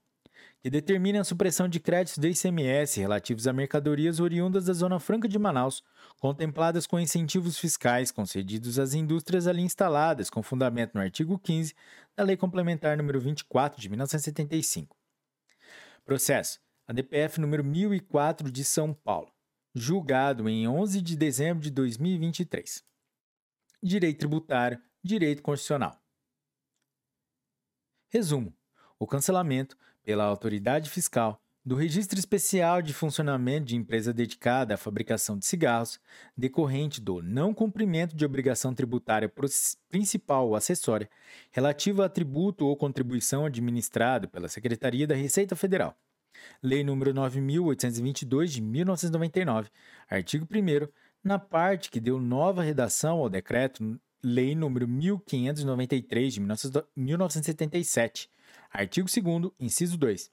que 0.61 0.69
determina 0.69 1.21
a 1.21 1.23
supressão 1.23 1.69
de 1.69 1.79
créditos 1.79 2.17
do 2.17 2.27
ICMS 2.27 2.99
relativos 2.99 3.47
a 3.47 3.53
mercadorias 3.53 4.19
oriundas 4.19 4.65
da 4.65 4.73
Zona 4.73 4.99
Franca 4.99 5.27
de 5.27 5.39
Manaus, 5.39 5.81
contempladas 6.19 6.85
com 6.85 6.99
incentivos 6.99 7.57
fiscais 7.57 8.11
concedidos 8.11 8.77
às 8.77 8.93
indústrias 8.93 9.47
ali 9.47 9.61
instaladas, 9.61 10.29
com 10.29 10.43
fundamento 10.43 10.95
no 10.95 11.01
artigo 11.01 11.39
15 11.39 11.73
da 12.15 12.23
Lei 12.23 12.35
Complementar 12.35 12.97
número 12.97 13.21
24 13.21 13.79
de 13.79 13.87
1975. 13.87 14.97
Processo: 16.03 16.59
ADPF 16.87 17.39
número 17.39 17.63
1004 17.63 18.51
de 18.51 18.65
São 18.65 18.93
Paulo, 18.93 19.31
julgado 19.73 20.49
em 20.49 20.67
11 20.67 21.01
de 21.01 21.15
dezembro 21.15 21.63
de 21.63 21.71
2023. 21.71 22.83
Direito 23.81 24.19
tributário, 24.19 24.81
direito 25.01 25.41
constitucional. 25.41 25.97
Resumo: 28.09 28.53
o 28.99 29.07
cancelamento 29.07 29.77
pela 30.09 30.23
autoridade 30.23 30.89
fiscal 30.89 31.39
do 31.63 31.75
Registro 31.75 32.17
Especial 32.17 32.81
de 32.81 32.95
Funcionamento 32.95 33.67
de 33.67 33.75
Empresa 33.75 34.11
Dedicada 34.11 34.73
à 34.73 34.77
Fabricação 34.77 35.37
de 35.37 35.45
Cigarros, 35.45 35.99
decorrente 36.35 36.99
do 36.99 37.21
não 37.21 37.53
cumprimento 37.53 38.15
de 38.15 38.25
obrigação 38.25 38.73
tributária 38.73 39.31
principal 39.87 40.47
ou 40.47 40.55
acessória 40.55 41.07
relativa 41.51 42.05
a 42.05 42.09
tributo 42.09 42.65
ou 42.65 42.75
contribuição 42.75 43.45
administrado 43.45 44.27
pela 44.27 44.47
Secretaria 44.47 45.05
da 45.05 45.13
Receita 45.13 45.55
Federal. 45.55 45.95
Lei 46.59 46.83
nº 46.83 47.13
9.822 47.13 48.47
de 48.47 48.61
1999, 48.63 49.69
artigo 50.09 50.47
1 50.51 50.87
na 51.23 51.37
parte 51.37 51.91
que 51.91 51.99
deu 51.99 52.19
nova 52.19 52.63
redação 52.63 53.19
ao 53.19 53.29
decreto 53.29 54.01
Lei 54.23 54.55
nº 54.55 54.87
1593 54.87 56.33
de 56.33 56.41
1977, 56.97 58.27
artigo 58.71 59.07
2 59.07 59.51
inciso 59.59 59.97
2 59.97 60.31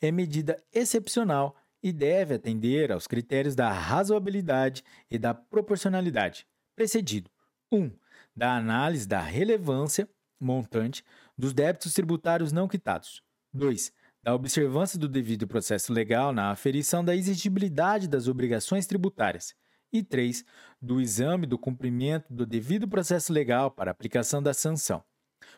é 0.00 0.10
medida 0.10 0.62
excepcional 0.72 1.56
e 1.82 1.92
deve 1.92 2.34
atender 2.34 2.90
aos 2.90 3.06
critérios 3.06 3.54
da 3.54 3.70
razoabilidade 3.70 4.82
e 5.10 5.18
da 5.18 5.34
proporcionalidade, 5.34 6.46
precedido 6.74 7.30
1. 7.70 7.76
Um, 7.76 7.92
da 8.34 8.56
análise 8.56 9.06
da 9.06 9.20
relevância 9.20 10.08
montante 10.40 11.04
dos 11.36 11.52
débitos 11.52 11.92
tributários 11.92 12.52
não 12.52 12.66
quitados. 12.66 13.22
2. 13.52 13.92
Da 14.22 14.34
observância 14.34 14.98
do 14.98 15.08
devido 15.08 15.46
processo 15.46 15.92
legal 15.92 16.32
na 16.32 16.50
aferição 16.50 17.04
da 17.04 17.14
exigibilidade 17.14 18.08
das 18.08 18.26
obrigações 18.26 18.86
tributárias. 18.86 19.54
E 19.92 20.02
3. 20.02 20.44
Do 20.80 21.00
exame 21.00 21.46
do 21.46 21.58
cumprimento 21.58 22.32
do 22.32 22.44
devido 22.44 22.88
processo 22.88 23.32
legal 23.32 23.70
para 23.70 23.90
aplicação 23.90 24.42
da 24.42 24.52
sanção. 24.52 25.04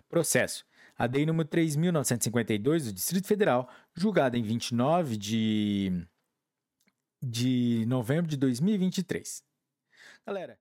Processo 0.09 0.65
a 0.97 1.07
DEI 1.07 1.27
número 1.27 1.49
3.952 1.49 2.85
do 2.85 2.93
Distrito 2.93 3.27
Federal, 3.27 3.69
julgada 3.95 4.39
em 4.39 4.43
29 4.43 5.17
de, 5.17 6.07
de 7.23 7.85
novembro 7.87 8.31
de 8.31 8.37
2023. 8.37 9.45
Galera, 10.27 10.59